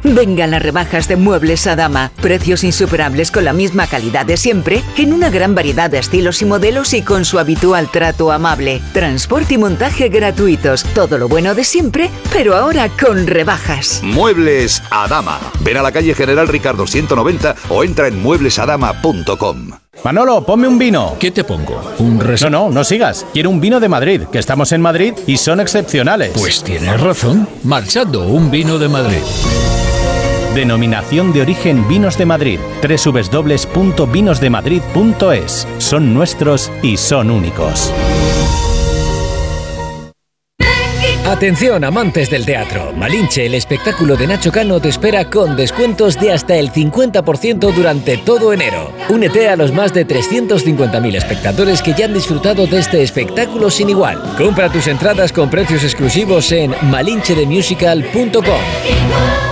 Vengan 0.04 0.50
las 0.50 0.62
rebajas 0.62 1.08
de 1.08 1.16
Muebles 1.16 1.66
a 1.66 1.76
Dama. 1.76 2.10
Precios 2.20 2.64
insuperables 2.64 3.30
con 3.30 3.44
la 3.44 3.52
misma 3.52 3.86
calidad 3.86 4.26
de 4.26 4.36
siempre, 4.36 4.82
en 4.96 5.12
una 5.12 5.30
gran 5.30 5.54
variedad 5.54 5.90
de 5.90 5.98
estilos 5.98 6.42
y 6.42 6.44
modelos 6.44 6.92
y 6.92 7.02
con 7.02 7.24
su 7.24 7.38
habitual 7.38 7.88
trato 7.90 8.32
amable. 8.32 8.80
Transporte 8.92 9.54
y 9.54 9.58
montaje 9.58 10.08
gratuitos. 10.08 10.82
Todo 10.94 11.18
lo 11.18 11.28
bueno 11.28 11.54
de 11.54 11.64
siempre, 11.64 12.10
pero 12.32 12.56
ahora 12.56 12.88
con 12.88 13.26
rebajas. 13.26 14.00
Muebles 14.02 14.82
a 14.90 15.06
Dama. 15.08 15.38
Ven 15.60 15.76
a 15.76 15.82
la 15.82 15.92
calle 15.92 16.14
General 16.14 16.48
Ricardo 16.48 16.86
190 16.86 17.54
o 17.68 17.84
entra 17.84 18.08
en 18.08 18.20
mueblesadama.com. 18.22 19.70
Manolo, 20.04 20.44
ponme 20.44 20.66
un 20.66 20.78
vino. 20.78 21.14
¿Qué 21.20 21.30
te 21.30 21.44
pongo? 21.44 21.80
¿Un 21.98 22.18
No, 22.18 22.50
no, 22.50 22.70
no 22.70 22.82
sigas. 22.82 23.24
Quiero 23.32 23.50
un 23.50 23.60
vino 23.60 23.78
de 23.78 23.88
Madrid, 23.88 24.22
que 24.32 24.38
estamos 24.40 24.72
en 24.72 24.80
Madrid 24.80 25.14
y 25.28 25.36
son 25.36 25.60
excepcionales. 25.60 26.32
Pues 26.34 26.64
tienes 26.64 27.00
razón. 27.00 27.46
Marchando, 27.62 28.26
un 28.26 28.50
vino 28.50 28.78
de 28.78 28.88
Madrid. 28.88 29.20
Denominación 30.54 31.32
de 31.32 31.40
origen 31.40 31.88
Vinos 31.88 32.18
de 32.18 32.26
Madrid. 32.26 32.60
www.vinosdemadrid.es. 32.82 35.66
Son 35.78 36.12
nuestros 36.12 36.70
y 36.82 36.98
son 36.98 37.30
únicos. 37.30 37.90
Atención 41.24 41.84
amantes 41.84 42.28
del 42.28 42.44
teatro. 42.44 42.92
Malinche, 42.92 43.46
el 43.46 43.54
espectáculo 43.54 44.16
de 44.16 44.26
Nacho 44.26 44.52
Cano 44.52 44.78
te 44.80 44.90
espera 44.90 45.30
con 45.30 45.56
descuentos 45.56 46.20
de 46.20 46.32
hasta 46.32 46.56
el 46.56 46.70
50% 46.70 47.72
durante 47.72 48.18
todo 48.18 48.52
enero. 48.52 48.92
Únete 49.08 49.48
a 49.48 49.56
los 49.56 49.72
más 49.72 49.94
de 49.94 50.06
350.000 50.06 51.16
espectadores 51.16 51.80
que 51.80 51.94
ya 51.94 52.04
han 52.04 52.12
disfrutado 52.12 52.66
de 52.66 52.80
este 52.80 53.02
espectáculo 53.02 53.70
sin 53.70 53.88
igual. 53.88 54.20
Compra 54.36 54.70
tus 54.70 54.86
entradas 54.88 55.32
con 55.32 55.48
precios 55.48 55.82
exclusivos 55.84 56.52
en 56.52 56.74
malinchedemusical.com. 56.82 59.51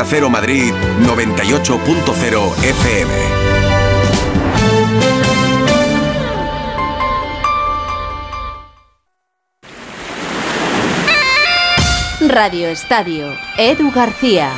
Onda 0.00 0.08
Cero 0.08 0.30
Madrid 0.30 0.72
98.0 1.02 2.64
FM. 2.64 3.12
Radio 12.28 12.68
Estadio, 12.68 13.26
Edu 13.58 13.90
García. 13.90 14.52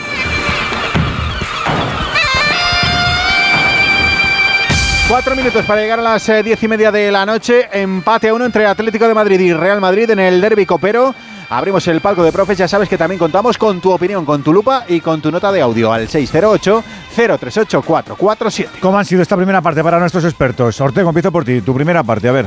Cuatro 5.08 5.34
minutos 5.34 5.64
para 5.64 5.80
llegar 5.80 5.98
a 5.98 6.02
las 6.02 6.28
eh, 6.28 6.44
diez 6.44 6.62
y 6.62 6.68
media 6.68 6.92
de 6.92 7.10
la 7.10 7.26
noche. 7.26 7.68
Empate 7.72 8.28
a 8.28 8.34
uno 8.34 8.44
entre 8.44 8.64
Atlético 8.66 9.08
de 9.08 9.14
Madrid 9.14 9.40
y 9.40 9.52
Real 9.52 9.80
Madrid 9.80 10.08
en 10.10 10.20
el 10.20 10.40
Derby 10.40 10.66
Copero. 10.66 11.12
Abrimos 11.52 11.86
el 11.86 12.00
palco 12.00 12.24
de 12.24 12.32
profes, 12.32 12.56
ya 12.56 12.66
sabes 12.66 12.88
que 12.88 12.96
también 12.96 13.18
contamos 13.18 13.58
con 13.58 13.78
tu 13.78 13.90
opinión, 13.90 14.24
con 14.24 14.42
tu 14.42 14.54
lupa 14.54 14.86
y 14.88 15.02
con 15.02 15.20
tu 15.20 15.30
nota 15.30 15.52
de 15.52 15.60
audio 15.60 15.92
al 15.92 16.08
608-038-447. 16.08 18.68
¿Cómo 18.80 18.98
han 18.98 19.04
sido 19.04 19.20
esta 19.20 19.36
primera 19.36 19.60
parte 19.60 19.84
para 19.84 19.98
nuestros 19.98 20.24
expertos? 20.24 20.80
Ortego, 20.80 21.10
empiezo 21.10 21.30
por 21.30 21.44
ti, 21.44 21.60
tu 21.60 21.74
primera 21.74 22.02
parte, 22.02 22.30
a 22.30 22.32
ver. 22.32 22.46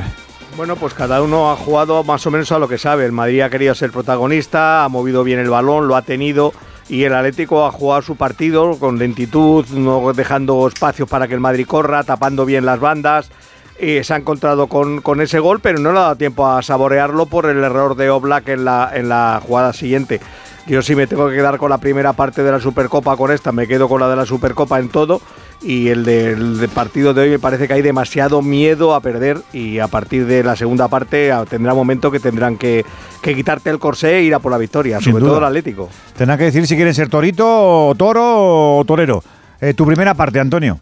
Bueno, 0.56 0.74
pues 0.74 0.92
cada 0.92 1.22
uno 1.22 1.52
ha 1.52 1.56
jugado 1.56 2.02
más 2.02 2.26
o 2.26 2.32
menos 2.32 2.50
a 2.50 2.58
lo 2.58 2.66
que 2.66 2.78
sabe. 2.78 3.04
El 3.04 3.12
Madrid 3.12 3.42
ha 3.42 3.48
querido 3.48 3.76
ser 3.76 3.92
protagonista, 3.92 4.82
ha 4.82 4.88
movido 4.88 5.22
bien 5.22 5.38
el 5.38 5.50
balón, 5.50 5.86
lo 5.86 5.94
ha 5.94 6.02
tenido 6.02 6.52
y 6.88 7.04
el 7.04 7.14
Atlético 7.14 7.64
ha 7.64 7.70
jugado 7.70 8.02
su 8.02 8.16
partido 8.16 8.76
con 8.76 8.98
lentitud, 8.98 9.64
no 9.68 10.12
dejando 10.14 10.66
espacios 10.66 11.08
para 11.08 11.28
que 11.28 11.34
el 11.34 11.40
Madrid 11.40 11.68
corra, 11.68 12.02
tapando 12.02 12.44
bien 12.44 12.66
las 12.66 12.80
bandas 12.80 13.30
y 13.80 14.02
se 14.02 14.14
ha 14.14 14.16
encontrado 14.16 14.66
con, 14.66 15.00
con, 15.00 15.20
ese 15.20 15.38
gol, 15.38 15.60
pero 15.60 15.78
no 15.78 15.92
le 15.92 15.98
ha 15.98 16.02
dado 16.02 16.16
tiempo 16.16 16.46
a 16.46 16.62
saborearlo 16.62 17.26
por 17.26 17.46
el 17.46 17.62
error 17.62 17.96
de 17.96 18.10
Oblak 18.10 18.48
en 18.48 18.64
la, 18.64 18.90
en 18.94 19.08
la 19.08 19.40
jugada 19.44 19.72
siguiente. 19.72 20.20
Yo 20.66 20.82
sí 20.82 20.96
me 20.96 21.06
tengo 21.06 21.28
que 21.28 21.36
quedar 21.36 21.58
con 21.58 21.70
la 21.70 21.78
primera 21.78 22.12
parte 22.14 22.42
de 22.42 22.50
la 22.50 22.58
Supercopa 22.58 23.16
con 23.16 23.30
esta, 23.30 23.52
me 23.52 23.68
quedo 23.68 23.88
con 23.88 24.00
la 24.00 24.08
de 24.08 24.16
la 24.16 24.26
Supercopa 24.26 24.80
en 24.80 24.88
todo 24.88 25.20
y 25.62 25.88
el 25.88 26.04
del 26.04 26.68
partido 26.74 27.14
de 27.14 27.22
hoy 27.22 27.30
me 27.30 27.38
parece 27.38 27.68
que 27.68 27.74
hay 27.74 27.82
demasiado 27.82 28.42
miedo 28.42 28.94
a 28.94 29.00
perder 29.00 29.38
y 29.52 29.78
a 29.78 29.86
partir 29.86 30.26
de 30.26 30.42
la 30.42 30.56
segunda 30.56 30.88
parte 30.88 31.32
tendrá 31.48 31.72
momento 31.72 32.10
que 32.10 32.18
tendrán 32.18 32.56
que, 32.56 32.84
quitarte 33.22 33.70
el 33.70 33.78
corsé 33.78 34.16
e 34.16 34.22
ir 34.22 34.34
a 34.34 34.40
por 34.40 34.50
la 34.50 34.58
victoria, 34.58 35.00
sobre 35.00 35.24
todo 35.24 35.38
el 35.38 35.44
Atlético. 35.44 35.88
Tendrán 36.16 36.38
que 36.38 36.44
decir 36.44 36.66
si 36.66 36.74
quieren 36.74 36.94
ser 36.94 37.08
torito, 37.08 37.94
toro 37.96 38.78
o 38.78 38.84
torero. 38.84 39.22
Eh, 39.60 39.72
tu 39.72 39.86
primera 39.86 40.14
parte, 40.14 40.40
Antonio. 40.40 40.80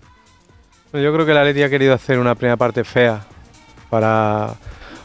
Yo 0.94 1.12
creo 1.12 1.26
que 1.26 1.32
el 1.32 1.38
Atleti 1.38 1.60
ha 1.64 1.68
querido 1.68 1.92
hacer 1.92 2.20
una 2.20 2.36
primera 2.36 2.56
parte 2.56 2.84
fea 2.84 3.24
para, 3.90 4.54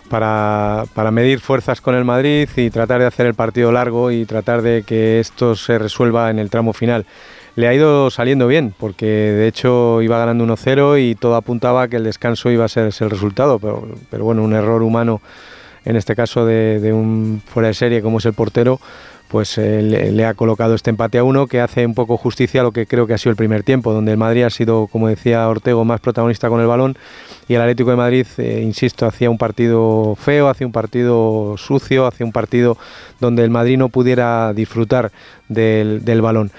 para, 0.07 0.83
para, 0.93 1.09
medir 1.09 1.39
fuerzas 1.39 1.81
con 1.81 1.95
el 1.95 2.05
Madrid 2.05 2.47
y 2.55 2.69
tratar 2.69 3.01
de 3.01 3.07
hacer 3.07 3.25
el 3.25 3.33
partido 3.33 3.71
largo 3.71 4.11
y 4.11 4.25
tratar 4.25 4.61
de 4.61 4.83
que 4.83 5.19
esto 5.19 5.55
se 5.55 5.79
resuelva 5.79 6.29
en 6.29 6.37
el 6.37 6.51
tramo 6.51 6.73
final. 6.73 7.07
Le 7.55 7.67
ha 7.67 7.73
ido 7.73 8.11
saliendo 8.11 8.45
bien, 8.45 8.71
porque 8.77 9.07
de 9.07 9.47
hecho 9.47 10.03
iba 10.03 10.19
ganando 10.19 10.45
1-0 10.45 11.01
y 11.01 11.15
todo 11.15 11.35
apuntaba 11.35 11.81
a 11.81 11.87
que 11.87 11.95
el 11.95 12.03
descanso 12.03 12.51
iba 12.51 12.65
a 12.65 12.69
ser 12.69 12.93
el 12.99 13.09
resultado, 13.09 13.57
pero, 13.57 13.87
pero 14.11 14.23
bueno, 14.23 14.43
un 14.43 14.53
error 14.53 14.83
humano, 14.83 15.21
en 15.85 15.95
este 15.95 16.15
caso 16.15 16.45
de 16.45 16.93
un 16.93 17.41
fuera 17.47 17.69
de 17.69 17.73
serie 17.73 18.03
como 18.03 18.19
es 18.19 18.25
el 18.27 18.33
portero, 18.33 18.79
pues 19.30 19.58
eh, 19.59 19.82
le, 19.82 20.25
ha 20.25 20.33
colocado 20.33 20.74
este 20.74 20.90
empate 20.90 21.19
a 21.19 21.24
uno 21.24 21.45
que 21.45 21.61
hace 21.61 21.85
un 21.85 21.93
poco 21.93 22.17
justicia 22.17 22.61
a 22.61 22.64
lo 22.64 22.72
que 22.72 22.88
creo 22.88 23.06
que 23.06 23.14
ha 23.14 23.17
sido 23.17 23.30
el 23.30 23.38
primer 23.38 23.64
tiempo, 23.64 23.93
donde 23.93 24.11
el 24.11 24.17
Madrid 24.17 24.43
ha 24.43 24.49
sido, 24.49 24.88
como 24.88 25.08
decía 25.08 25.48
Ortego, 25.48 25.85
más 25.85 26.01
protagonista 26.01 26.49
con 26.49 26.59
el 26.59 26.67
balón 26.67 26.98
y 27.48 27.53
el 27.53 27.61
Atlético 27.61 27.91
de 27.91 27.95
Madrid, 27.95 28.25
eh, 28.38 28.61
insisto, 28.64 29.06
hacía 29.06 29.30
un 29.30 29.38
partido 29.38 30.16
feo, 30.16 30.49
hacía 30.49 30.66
un 30.66 30.74
partido 30.74 31.56
sucio, 31.58 32.08
hacía 32.08 32.25
un 32.25 32.32
partido 32.32 32.75
donde 33.19 33.43
el 33.43 33.51
Madrid 33.51 33.77
no 33.77 33.90
pudiera 33.90 34.51
disfrutar 34.53 35.11
del, 35.48 36.03
del 36.03 36.22
balón. 36.22 36.51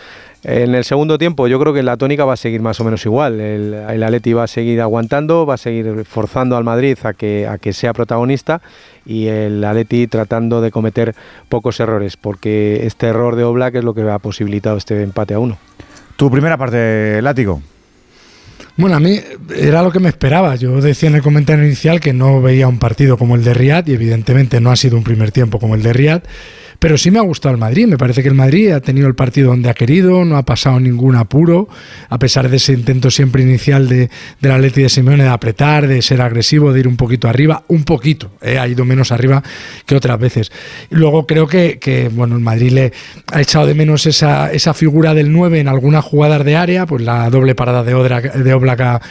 En 0.42 0.74
el 0.74 0.84
segundo 0.84 1.18
tiempo 1.18 1.48
yo 1.48 1.60
creo 1.60 1.74
que 1.74 1.82
la 1.82 1.98
tónica 1.98 2.24
va 2.24 2.32
a 2.32 2.36
seguir 2.36 2.62
más 2.62 2.80
o 2.80 2.84
menos 2.84 3.04
igual. 3.04 3.40
El, 3.40 3.74
el 3.74 4.02
Atleti 4.02 4.32
va 4.32 4.44
a 4.44 4.46
seguir 4.46 4.80
aguantando, 4.80 5.44
va 5.44 5.54
a 5.54 5.58
seguir 5.58 6.04
forzando 6.06 6.56
al 6.56 6.64
Madrid 6.64 6.96
a 7.02 7.12
que, 7.12 7.46
a 7.46 7.58
que 7.58 7.72
sea 7.72 7.92
protagonista 7.92 8.62
y 9.04 9.26
el 9.26 9.62
Atleti 9.62 10.06
tratando 10.06 10.60
de 10.62 10.70
cometer 10.70 11.14
pocos 11.48 11.78
errores, 11.80 12.16
porque 12.16 12.86
este 12.86 13.08
error 13.08 13.36
de 13.36 13.44
Oblak 13.44 13.74
es 13.74 13.84
lo 13.84 13.92
que 13.92 14.02
ha 14.02 14.18
posibilitado 14.18 14.78
este 14.78 15.02
empate 15.02 15.34
a 15.34 15.38
uno. 15.38 15.58
Tu 16.16 16.30
primera 16.30 16.56
parte, 16.56 17.20
Látigo. 17.22 17.60
Bueno, 18.76 18.96
a 18.96 19.00
mí 19.00 19.20
era 19.54 19.82
lo 19.82 19.92
que 19.92 20.00
me 20.00 20.08
esperaba. 20.08 20.54
Yo 20.56 20.80
decía 20.80 21.10
en 21.10 21.16
el 21.16 21.22
comentario 21.22 21.64
inicial 21.64 22.00
que 22.00 22.14
no 22.14 22.40
veía 22.40 22.66
un 22.66 22.78
partido 22.78 23.18
como 23.18 23.34
el 23.34 23.44
de 23.44 23.52
Riyad 23.52 23.86
y 23.86 23.92
evidentemente 23.92 24.60
no 24.60 24.70
ha 24.70 24.76
sido 24.76 24.96
un 24.96 25.04
primer 25.04 25.32
tiempo 25.32 25.58
como 25.58 25.74
el 25.74 25.82
de 25.82 25.92
Riyad. 25.92 26.22
Pero 26.80 26.96
sí 26.96 27.10
me 27.10 27.18
ha 27.18 27.22
gustado 27.22 27.54
el 27.54 27.60
Madrid. 27.60 27.86
Me 27.86 27.98
parece 27.98 28.22
que 28.22 28.28
el 28.28 28.34
Madrid 28.34 28.70
ha 28.70 28.80
tenido 28.80 29.06
el 29.06 29.14
partido 29.14 29.50
donde 29.50 29.68
ha 29.68 29.74
querido, 29.74 30.24
no 30.24 30.38
ha 30.38 30.44
pasado 30.44 30.80
ningún 30.80 31.14
apuro, 31.14 31.68
a 32.08 32.18
pesar 32.18 32.48
de 32.48 32.56
ese 32.56 32.72
intento 32.72 33.10
siempre 33.10 33.42
inicial 33.42 33.86
de, 33.86 34.08
de 34.40 34.48
la 34.48 34.58
Leti 34.58 34.80
de 34.80 34.88
Simeone 34.88 35.24
de 35.24 35.28
apretar, 35.28 35.86
de 35.86 36.00
ser 36.00 36.22
agresivo, 36.22 36.72
de 36.72 36.80
ir 36.80 36.88
un 36.88 36.96
poquito 36.96 37.28
arriba, 37.28 37.64
un 37.68 37.84
poquito, 37.84 38.32
eh, 38.40 38.58
ha 38.58 38.66
ido 38.66 38.86
menos 38.86 39.12
arriba 39.12 39.42
que 39.84 39.94
otras 39.94 40.18
veces. 40.18 40.50
Luego 40.88 41.26
creo 41.26 41.46
que, 41.46 41.78
que, 41.78 42.08
bueno, 42.08 42.34
el 42.36 42.40
Madrid 42.40 42.72
le 42.72 42.92
ha 43.30 43.42
echado 43.42 43.66
de 43.66 43.74
menos 43.74 44.06
esa, 44.06 44.50
esa 44.50 44.72
figura 44.72 45.12
del 45.12 45.30
9 45.30 45.60
en 45.60 45.68
algunas 45.68 46.02
jugadas 46.02 46.46
de 46.46 46.56
área, 46.56 46.86
pues 46.86 47.02
la 47.02 47.28
doble 47.28 47.54
parada 47.54 47.84
de, 47.84 47.94
Odra, 47.94 48.22
de 48.22 48.54
Oblak 48.54 49.02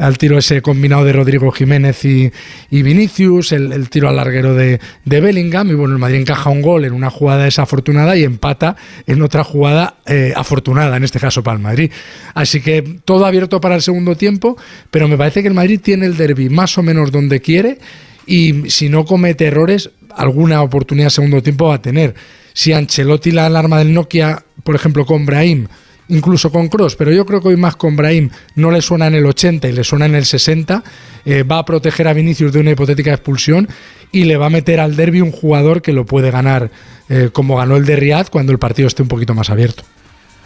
al 0.00 0.16
tiro 0.18 0.38
ese 0.38 0.62
combinado 0.62 1.04
de 1.04 1.12
Rodrigo 1.12 1.50
Jiménez 1.52 2.04
y, 2.04 2.32
Vinicius, 2.70 3.52
el, 3.52 3.90
tiro 3.90 4.08
al 4.08 4.16
larguero 4.16 4.54
de, 4.54 4.80
de, 5.04 5.20
Bellingham, 5.20 5.70
y 5.70 5.74
bueno, 5.74 5.94
el 5.94 6.00
Madrid 6.00 6.20
encaja 6.20 6.48
un 6.48 6.62
gol 6.62 6.86
en 6.86 6.92
una 6.92 7.10
jugada 7.10 7.44
desafortunada 7.44 8.16
y 8.16 8.24
empata 8.24 8.76
en 9.06 9.20
otra 9.22 9.44
jugada 9.44 9.96
eh, 10.06 10.32
afortunada, 10.34 10.96
en 10.96 11.04
este 11.04 11.20
caso 11.20 11.42
para 11.42 11.56
el 11.56 11.62
Madrid. 11.62 11.92
Así 12.34 12.60
que 12.62 13.00
todo 13.04 13.26
abierto 13.26 13.60
para 13.60 13.74
el 13.74 13.82
segundo 13.82 14.16
tiempo, 14.16 14.56
pero 14.90 15.06
me 15.06 15.18
parece 15.18 15.42
que 15.42 15.48
el 15.48 15.54
Madrid 15.54 15.80
tiene 15.82 16.06
el 16.06 16.16
derby 16.16 16.48
más 16.48 16.78
o 16.78 16.82
menos 16.82 17.12
donde 17.12 17.40
quiere 17.40 17.78
y 18.26 18.70
si 18.70 18.88
no 18.88 19.04
comete 19.04 19.46
errores, 19.46 19.90
alguna 20.16 20.62
oportunidad 20.62 21.10
segundo 21.10 21.42
tiempo 21.42 21.66
va 21.66 21.74
a 21.74 21.82
tener. 21.82 22.14
Si 22.54 22.72
Ancelotti 22.72 23.32
la 23.32 23.46
alarma 23.46 23.78
del 23.78 23.92
Nokia, 23.92 24.44
por 24.64 24.74
ejemplo, 24.74 25.04
con 25.04 25.26
Brahim, 25.26 25.66
incluso 26.10 26.52
con 26.52 26.68
Cross, 26.68 26.96
pero 26.96 27.12
yo 27.12 27.24
creo 27.24 27.40
que 27.40 27.48
hoy 27.48 27.56
más 27.56 27.76
con 27.76 27.96
Brahim 27.96 28.30
no 28.54 28.70
le 28.70 28.82
suena 28.82 29.06
en 29.06 29.14
el 29.14 29.26
80 29.26 29.68
y 29.68 29.72
le 29.72 29.84
suena 29.84 30.06
en 30.06 30.14
el 30.14 30.24
60, 30.24 30.84
eh, 31.24 31.42
va 31.42 31.58
a 31.58 31.64
proteger 31.64 32.06
a 32.08 32.12
Vinicius 32.12 32.52
de 32.52 32.60
una 32.60 32.72
hipotética 32.72 33.12
expulsión 33.12 33.68
y 34.12 34.24
le 34.24 34.36
va 34.36 34.46
a 34.46 34.50
meter 34.50 34.80
al 34.80 34.96
derby 34.96 35.20
un 35.20 35.32
jugador 35.32 35.82
que 35.82 35.92
lo 35.92 36.04
puede 36.04 36.30
ganar 36.30 36.70
eh, 37.08 37.30
como 37.32 37.56
ganó 37.56 37.76
el 37.76 37.86
de 37.86 37.96
Riyadh 37.96 38.30
cuando 38.30 38.52
el 38.52 38.58
partido 38.58 38.86
esté 38.86 39.02
un 39.02 39.08
poquito 39.08 39.34
más 39.34 39.50
abierto. 39.50 39.82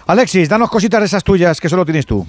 Alexis, 0.07 0.49
danos 0.49 0.70
cositas 0.70 1.01
de 1.01 1.07
esas 1.07 1.25
tuyas 1.25 1.60
que 1.60 1.68
solo 1.68 1.84
tienes 1.84 2.07
tú. 2.07 2.26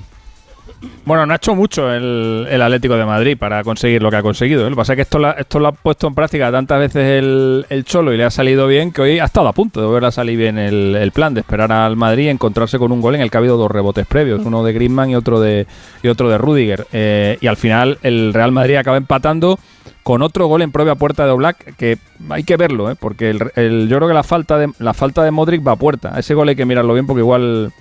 Bueno, 1.06 1.26
no 1.28 1.34
ha 1.34 1.36
hecho 1.36 1.54
mucho 1.54 1.94
el, 1.94 2.62
Atlético 2.62 2.96
de 2.96 3.06
Madrid 3.06 3.38
para 3.38 3.64
conseguir 3.64 4.02
lo 4.02 4.10
que 4.10 4.18
ha 4.18 4.24
conseguido. 4.24 4.62
¿eh? 4.62 4.64
Lo 4.66 4.72
que 4.72 4.76
pasa 4.76 4.94
es 4.94 4.98
que 4.98 5.02
esto, 5.04 5.60
lo 5.60 5.68
ha 5.68 5.72
puesto 5.72 6.08
en 6.08 6.16
práctica 6.16 6.52
tantas 6.52 6.80
veces 6.80 7.24
el, 7.24 7.84
Cholo 7.86 8.12
y 8.12 8.18
le 8.18 8.24
ha 8.24 8.32
salido 8.32 8.68
bien 8.68 8.92
que 8.92 9.02
hoy 9.02 9.20
ha 9.20 9.26
estado 9.26 9.48
a 9.48 9.54
punto 9.54 9.82
de 9.82 9.94
ver 9.94 10.06
a 10.06 10.12
salir 10.12 10.38
bien 10.38 10.58
el, 10.58 11.12
plan 11.14 11.34
de 11.34 11.42
esperar 11.42 11.72
al 11.72 11.96
Madrid 11.96 12.26
y 12.26 12.30
encontrarse 12.30 12.80
con 12.80 12.92
un 12.92 13.02
gol 13.02 13.16
en 13.16 13.22
el 13.22 13.30
que 13.30 13.38
ha 13.38 13.40
habido 13.40 13.58
dos 13.58 13.70
rebotes 13.70 14.08
previos, 14.08 14.44
uno 14.46 14.64
de 14.64 14.74
Griezmann 14.74 15.12
y 15.12 15.16
otro 15.16 15.40
de, 15.40 15.68
y 16.02 16.08
otro 16.08 16.30
de 16.30 16.38
Rudiger. 16.40 16.88
Eh, 16.92 17.38
y 17.40 17.48
al 17.48 17.58
final 17.58 18.00
el 18.02 18.34
Real 18.34 18.52
Madrid 18.52 18.76
acaba 18.76 18.98
empatando 18.98 19.60
con 20.02 20.22
otro 20.24 20.48
gol 20.48 20.64
en 20.64 20.72
propia 20.72 20.96
puerta 20.96 21.26
de 21.26 21.32
Oblak 21.32 21.76
que 21.78 21.98
hay 22.30 22.44
que 22.44 22.58
verlo, 22.58 22.90
¿eh? 22.90 22.96
porque 23.00 23.30
el, 23.30 23.88
yo 23.88 23.98
creo 23.98 24.08
que 24.08 24.14
la 24.14 24.24
falta 24.24 24.58
de 24.58 24.70
la 24.80 24.94
falta 24.94 25.24
de 25.24 25.32
Modric 25.32 25.66
va 25.66 25.74
a 25.74 25.78
puerta. 25.78 26.18
Ese 26.18 26.34
gol 26.34 26.50
hay 26.50 26.56
que 26.56 26.66
mirarlo 26.66 26.94
bien 26.94 27.06
porque 27.06 27.22
igual 27.22 27.72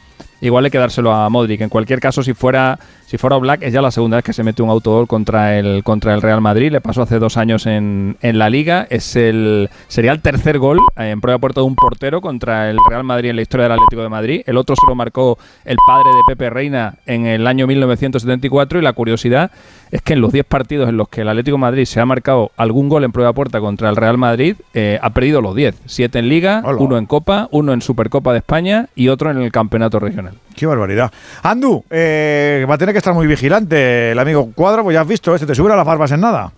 igual 0.41 0.65
hay 0.65 0.71
que 0.71 0.79
dárselo 0.79 1.13
a 1.13 1.29
Modric. 1.29 1.61
En 1.61 1.69
cualquier 1.69 2.01
caso, 2.01 2.23
si 2.23 2.35
fuera 2.35 2.79
si 3.15 3.19
fuera 3.19 3.37
Black, 3.37 3.63
es 3.63 3.73
ya 3.73 3.81
la 3.81 3.93
segunda 3.93 4.17
vez 4.17 4.25
que 4.25 4.33
se 4.33 4.43
mete 4.43 4.61
un 4.61 4.71
autogol 4.71 5.07
contra 5.07 5.57
el, 5.57 5.85
contra 5.85 6.15
el 6.15 6.21
Real 6.21 6.41
Madrid. 6.41 6.73
Le 6.73 6.81
pasó 6.81 7.03
hace 7.03 7.19
dos 7.19 7.37
años 7.37 7.65
en, 7.67 8.17
en 8.23 8.39
la 8.39 8.51
Liga. 8.51 8.87
Es 8.91 9.15
el, 9.15 9.71
sería 9.87 10.11
el 10.11 10.21
tercer 10.21 10.59
gol 10.59 10.81
en 10.97 11.21
prueba 11.21 11.39
puerta 11.39 11.61
de 11.61 11.67
un 11.67 11.77
portero 11.77 12.21
contra 12.21 12.71
el 12.71 12.79
Real 12.91 13.05
Madrid 13.05 13.31
en 13.31 13.37
la 13.37 13.43
historia 13.43 13.65
del 13.65 13.73
Atlético 13.73 14.03
de 14.03 14.09
Madrid. 14.09 14.43
El 14.47 14.57
otro 14.57 14.75
se 14.75 14.85
lo 14.89 14.97
marcó 14.97 15.39
el 15.65 15.77
padre 15.87 16.11
de 16.11 16.35
Pepe 16.35 16.51
Reina 16.51 16.97
en 17.07 17.27
el 17.27 17.47
año 17.47 17.67
1974. 17.67 18.81
Y 18.81 18.83
la 18.83 18.95
curiosidad 18.95 19.53
es 19.95 20.03
que 20.03 20.15
en 20.15 20.21
los 20.21 20.33
10 20.33 20.45
partidos 20.47 20.89
en 20.89 20.97
los 20.97 21.09
que 21.09 21.21
el 21.21 21.29
Atlético 21.29 21.57
de 21.57 21.61
Madrid 21.61 21.85
se 21.85 22.01
ha 22.01 22.05
marcado 22.05 22.51
algún 22.57 22.89
gol 22.89 23.05
en 23.05 23.13
prueba 23.13 23.33
puerta 23.33 23.61
contra 23.61 23.89
el 23.89 23.95
Real 23.95 24.19
Madrid, 24.19 24.57
eh, 24.75 24.99
ha 25.01 25.11
perdido 25.11 25.41
los 25.41 25.55
10. 25.55 25.83
Siete 25.87 26.19
en 26.19 26.29
Liga, 26.29 26.65
uno 26.81 26.99
en 26.99 27.07
Copa, 27.07 27.47
uno 27.53 27.73
en 27.73 27.81
Supercopa 27.81 28.33
de 28.33 28.39
España 28.39 28.89
y 28.97 29.07
otro 29.07 29.31
en 29.31 29.41
el 29.41 29.53
Campeonato 29.53 30.01
Regional. 30.01 30.35
Qué 30.57 30.67
barbaridad. 30.67 31.13
Andu, 31.45 31.85
eh, 31.91 32.67
va 32.69 32.75
a 32.75 32.79
tener 32.79 32.93
que 32.93 32.99
estar 32.99 33.15
muy 33.15 33.29
vigilante 33.29 34.11
el 34.11 34.19
amigo 34.19 34.51
Cuadro, 34.53 34.83
pues 34.83 34.95
ya 34.95 35.03
has 35.03 35.07
visto, 35.07 35.33
este 35.33 35.47
te 35.47 35.55
sube 35.55 35.73
a 35.73 35.77
las 35.77 35.87
barbas 35.87 36.11
en 36.11 36.23
nada. 36.23 36.51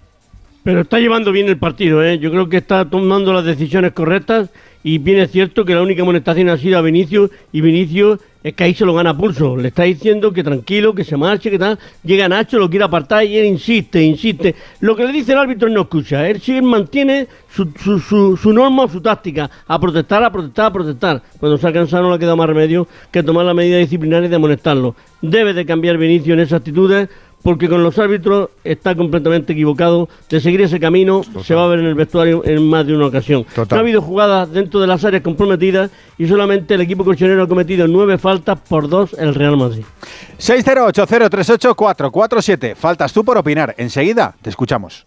Pero 0.64 0.80
está 0.80 0.98
llevando 0.98 1.30
bien 1.30 1.46
el 1.48 1.58
partido, 1.58 2.02
¿eh? 2.02 2.18
yo 2.18 2.30
creo 2.30 2.48
que 2.48 2.56
está 2.56 2.86
tomando 2.86 3.34
las 3.34 3.44
decisiones 3.44 3.92
correctas 3.92 4.48
y 4.86 4.98
bien 4.98 5.18
es 5.18 5.32
cierto 5.32 5.64
que 5.64 5.74
la 5.74 5.82
única 5.82 6.02
amonestación 6.02 6.48
ha 6.48 6.56
sido 6.56 6.78
a 6.78 6.80
Vinicius 6.80 7.32
y 7.50 7.60
Vinicius 7.60 8.20
es 8.44 8.54
que 8.54 8.62
ahí 8.62 8.72
se 8.72 8.84
lo 8.84 8.94
gana 8.94 9.16
pulso. 9.16 9.56
Le 9.56 9.66
está 9.66 9.82
diciendo 9.82 10.32
que 10.32 10.44
tranquilo, 10.44 10.94
que 10.94 11.02
se 11.02 11.16
marche, 11.16 11.50
que 11.50 11.58
tal. 11.58 11.76
Llega 12.04 12.28
Nacho, 12.28 12.56
lo 12.60 12.70
quiere 12.70 12.84
apartar 12.84 13.24
y 13.24 13.36
él 13.36 13.46
insiste, 13.46 14.00
insiste. 14.00 14.54
Lo 14.78 14.94
que 14.94 15.04
le 15.04 15.10
dice 15.10 15.32
el 15.32 15.38
árbitro 15.38 15.68
no 15.68 15.80
escucha. 15.80 16.28
Él 16.28 16.40
sigue, 16.40 16.62
mantiene 16.62 17.26
su, 17.52 17.68
su, 17.82 17.98
su, 17.98 18.36
su 18.36 18.52
norma 18.52 18.86
su 18.86 19.00
táctica. 19.00 19.50
A 19.66 19.80
protestar, 19.80 20.22
a 20.22 20.30
protestar, 20.30 20.66
a 20.66 20.72
protestar. 20.72 21.22
Cuando 21.40 21.58
se 21.58 21.66
ha 21.66 21.72
cansado 21.72 22.04
no 22.04 22.12
le 22.12 22.20
queda 22.20 22.36
más 22.36 22.46
remedio 22.46 22.86
que 23.10 23.24
tomar 23.24 23.44
la 23.44 23.54
medida 23.54 23.78
disciplinaria 23.78 24.28
de 24.28 24.36
amonestarlo. 24.36 24.94
Debe 25.20 25.52
de 25.52 25.66
cambiar 25.66 25.98
Vinicius 25.98 26.34
en 26.34 26.38
esas 26.38 26.60
actitudes 26.60 27.08
porque 27.46 27.68
con 27.68 27.82
los 27.84 27.96
árbitros 27.96 28.50
está 28.64 28.96
completamente 28.96 29.52
equivocado. 29.52 30.08
De 30.28 30.40
seguir 30.40 30.62
ese 30.62 30.80
camino 30.80 31.22
se 31.44 31.54
va 31.54 31.62
a 31.62 31.68
ver 31.68 31.78
en 31.78 31.84
el 31.84 31.94
vestuario 31.94 32.44
en 32.44 32.68
más 32.68 32.84
de 32.84 32.96
una 32.96 33.06
ocasión. 33.06 33.46
No 33.56 33.64
ha 33.70 33.78
habido 33.78 34.02
jugadas 34.02 34.50
dentro 34.50 34.80
de 34.80 34.88
las 34.88 35.04
áreas 35.04 35.22
comprometidas 35.22 35.92
y 36.18 36.26
solamente 36.26 36.74
el 36.74 36.80
equipo 36.80 37.04
colchonero 37.04 37.44
ha 37.44 37.48
cometido 37.48 37.86
nueve 37.86 38.18
faltas 38.18 38.58
por 38.68 38.88
dos 38.88 39.14
el 39.16 39.32
Real 39.32 39.56
Madrid. 39.56 39.84
608038447. 40.40 42.74
Faltas 42.74 43.12
tú 43.12 43.24
por 43.24 43.38
opinar. 43.38 43.76
Enseguida 43.78 44.34
te 44.42 44.50
escuchamos. 44.50 45.06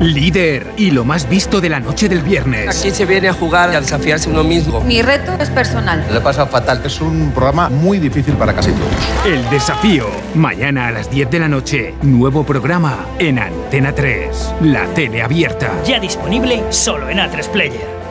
Líder 0.00 0.72
y 0.76 0.90
lo 0.90 1.04
más 1.04 1.28
visto 1.28 1.60
de 1.60 1.68
la 1.68 1.78
noche 1.78 2.08
del 2.08 2.22
viernes. 2.22 2.76
Aquí 2.76 2.90
se 2.90 3.06
viene 3.06 3.28
a 3.28 3.32
jugar 3.32 3.72
y 3.72 3.76
a 3.76 3.80
desafiarse 3.80 4.28
uno 4.28 4.42
mismo. 4.42 4.80
Mi 4.80 5.00
reto 5.00 5.32
es 5.38 5.48
personal. 5.48 6.04
Lo 6.10 6.18
he 6.18 6.20
pasado 6.20 6.48
fatal. 6.48 6.82
Es 6.84 7.00
un 7.00 7.30
programa 7.32 7.68
muy 7.68 7.98
difícil 7.98 8.34
para 8.34 8.52
casi 8.52 8.72
todos. 8.72 8.90
El 9.24 9.48
desafío. 9.48 10.06
Mañana 10.34 10.88
a 10.88 10.90
las 10.90 11.08
10 11.08 11.30
de 11.30 11.38
la 11.38 11.48
noche. 11.48 11.94
Nuevo 12.02 12.44
programa 12.44 13.06
en 13.20 13.38
Antena 13.38 13.94
3. 13.94 14.54
La 14.62 14.86
tele 14.86 15.22
abierta. 15.22 15.70
Ya 15.84 16.00
disponible 16.00 16.64
solo 16.70 17.08
en 17.08 17.18
A3 17.18 17.48
Player. 17.50 18.02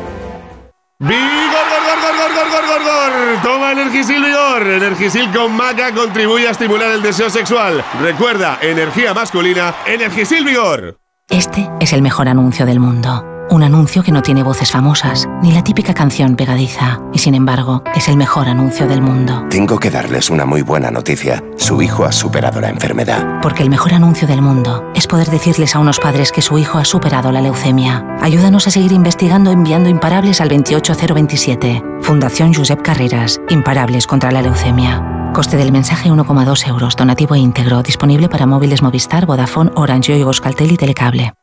¡Vigor, 0.99 1.17
gor, 1.17 1.81
gor, 1.83 2.15
gor, 2.15 2.35
gor, 2.35 2.51
gor, 2.51 2.67
gor, 2.67 2.83
gor! 2.83 3.41
Toma 3.43 3.71
Energisil 3.71 4.23
Vigor. 4.23 4.67
Energisil 4.67 5.31
con 5.31 5.51
maca 5.51 5.91
contribuye 5.91 6.47
a 6.47 6.51
estimular 6.51 6.91
el 6.91 7.01
deseo 7.01 7.29
sexual. 7.29 7.83
Recuerda, 8.01 8.59
energía 8.61 9.13
masculina, 9.13 9.73
Energisil 9.87 10.45
Vigor. 10.45 11.01
Este 11.31 11.71
es 11.79 11.93
el 11.93 12.01
mejor 12.01 12.27
anuncio 12.27 12.65
del 12.65 12.81
mundo. 12.81 13.25
Un 13.49 13.63
anuncio 13.63 14.03
que 14.03 14.11
no 14.11 14.21
tiene 14.21 14.43
voces 14.43 14.69
famosas, 14.69 15.29
ni 15.41 15.53
la 15.53 15.63
típica 15.63 15.93
canción 15.93 16.35
pegadiza, 16.35 16.99
y 17.13 17.19
sin 17.19 17.35
embargo, 17.35 17.83
es 17.95 18.09
el 18.09 18.17
mejor 18.17 18.49
anuncio 18.49 18.85
del 18.85 19.01
mundo. 19.01 19.45
Tengo 19.49 19.79
que 19.79 19.89
darles 19.89 20.29
una 20.29 20.45
muy 20.45 20.61
buena 20.61 20.91
noticia. 20.91 21.41
Su 21.55 21.81
hijo 21.81 22.03
ha 22.03 22.11
superado 22.11 22.59
la 22.59 22.69
enfermedad. 22.69 23.39
Porque 23.41 23.63
el 23.63 23.69
mejor 23.69 23.93
anuncio 23.93 24.27
del 24.27 24.41
mundo 24.41 24.83
es 24.93 25.07
poder 25.07 25.29
decirles 25.29 25.73
a 25.73 25.79
unos 25.79 25.99
padres 25.99 26.33
que 26.33 26.41
su 26.41 26.57
hijo 26.57 26.77
ha 26.77 26.85
superado 26.85 27.31
la 27.31 27.41
leucemia. 27.41 28.05
Ayúdanos 28.21 28.67
a 28.67 28.71
seguir 28.71 28.91
investigando 28.91 29.51
enviando 29.51 29.89
imparables 29.89 30.41
al 30.41 30.49
28027. 30.49 31.81
Fundación 32.01 32.53
Josep 32.53 32.81
Carreras. 32.81 33.39
Imparables 33.49 34.05
contra 34.05 34.31
la 34.31 34.41
leucemia. 34.41 35.20
Coste 35.33 35.55
del 35.55 35.71
mensaje 35.71 36.09
1,2 36.09 36.67
euros. 36.67 36.95
Donativo 36.97 37.35
e 37.35 37.39
íntegro. 37.39 37.81
Disponible 37.83 38.27
para 38.27 38.45
móviles 38.45 38.81
Movistar, 38.81 39.25
Vodafone, 39.25 39.71
Orange, 39.75 40.17
y 40.17 40.21
Euskaltel 40.21 40.71
y 40.73 40.77
Telecable. 40.77 41.33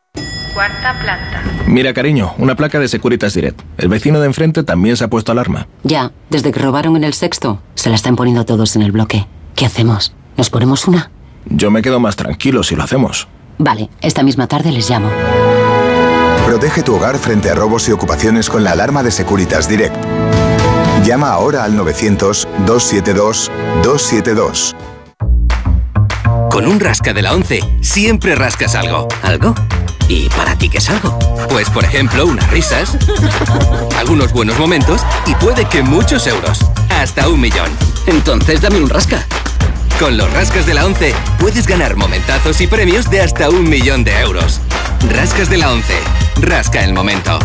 Cuarta 0.52 0.94
planta. 1.00 1.42
Mira, 1.66 1.94
cariño, 1.94 2.34
una 2.36 2.54
placa 2.54 2.78
de 2.78 2.88
Securitas 2.88 3.32
Direct. 3.32 3.62
El 3.78 3.88
vecino 3.88 4.20
de 4.20 4.26
enfrente 4.26 4.62
también 4.62 4.96
se 4.98 5.04
ha 5.04 5.08
puesto 5.08 5.32
alarma. 5.32 5.68
Ya, 5.84 6.12
desde 6.28 6.52
que 6.52 6.60
robaron 6.60 6.96
en 6.96 7.04
el 7.04 7.14
sexto, 7.14 7.62
se 7.76 7.88
la 7.88 7.94
están 7.94 8.16
poniendo 8.16 8.44
todos 8.44 8.76
en 8.76 8.82
el 8.82 8.92
bloque. 8.92 9.26
¿Qué 9.54 9.64
hacemos? 9.64 10.12
¿Nos 10.36 10.50
ponemos 10.50 10.86
una? 10.86 11.10
Yo 11.46 11.70
me 11.70 11.80
quedo 11.80 11.98
más 11.98 12.16
tranquilo 12.16 12.62
si 12.62 12.76
lo 12.76 12.82
hacemos. 12.82 13.26
Vale, 13.56 13.88
esta 14.02 14.22
misma 14.22 14.48
tarde 14.48 14.70
les 14.70 14.90
llamo. 14.90 15.08
Protege 16.44 16.82
tu 16.82 16.94
hogar 16.94 17.16
frente 17.16 17.50
a 17.50 17.54
robos 17.54 17.88
y 17.88 17.92
ocupaciones 17.92 18.50
con 18.50 18.64
la 18.64 18.72
alarma 18.72 19.02
de 19.02 19.10
Securitas 19.10 19.68
Direct. 19.68 19.96
Llama 21.08 21.30
ahora 21.30 21.64
al 21.64 21.74
900-272-272. 21.78 24.76
Con 26.50 26.66
un 26.66 26.78
rasca 26.78 27.14
de 27.14 27.22
la 27.22 27.32
11 27.32 27.78
siempre 27.80 28.34
rascas 28.34 28.74
algo. 28.74 29.08
¿Algo? 29.22 29.54
¿Y 30.06 30.28
para 30.28 30.58
ti 30.58 30.68
qué 30.68 30.76
es 30.76 30.90
algo? 30.90 31.18
Pues 31.48 31.70
por 31.70 31.84
ejemplo 31.84 32.26
unas 32.26 32.50
risas, 32.50 32.98
algunos 33.98 34.34
buenos 34.34 34.58
momentos 34.58 35.00
y 35.24 35.34
puede 35.36 35.64
que 35.64 35.80
muchos 35.80 36.26
euros. 36.26 36.58
Hasta 36.90 37.30
un 37.30 37.40
millón. 37.40 37.70
Entonces 38.06 38.60
dame 38.60 38.76
un 38.76 38.90
rasca. 38.90 39.24
Con 39.98 40.18
los 40.18 40.30
rascas 40.34 40.66
de 40.66 40.74
la 40.74 40.84
11 40.84 41.14
puedes 41.38 41.66
ganar 41.66 41.96
momentazos 41.96 42.60
y 42.60 42.66
premios 42.66 43.08
de 43.08 43.22
hasta 43.22 43.48
un 43.48 43.66
millón 43.66 44.04
de 44.04 44.12
euros. 44.20 44.60
Rascas 45.10 45.48
de 45.48 45.56
la 45.56 45.72
11. 45.72 45.94
Rasca 46.42 46.84
el 46.84 46.92
momento. 46.92 47.38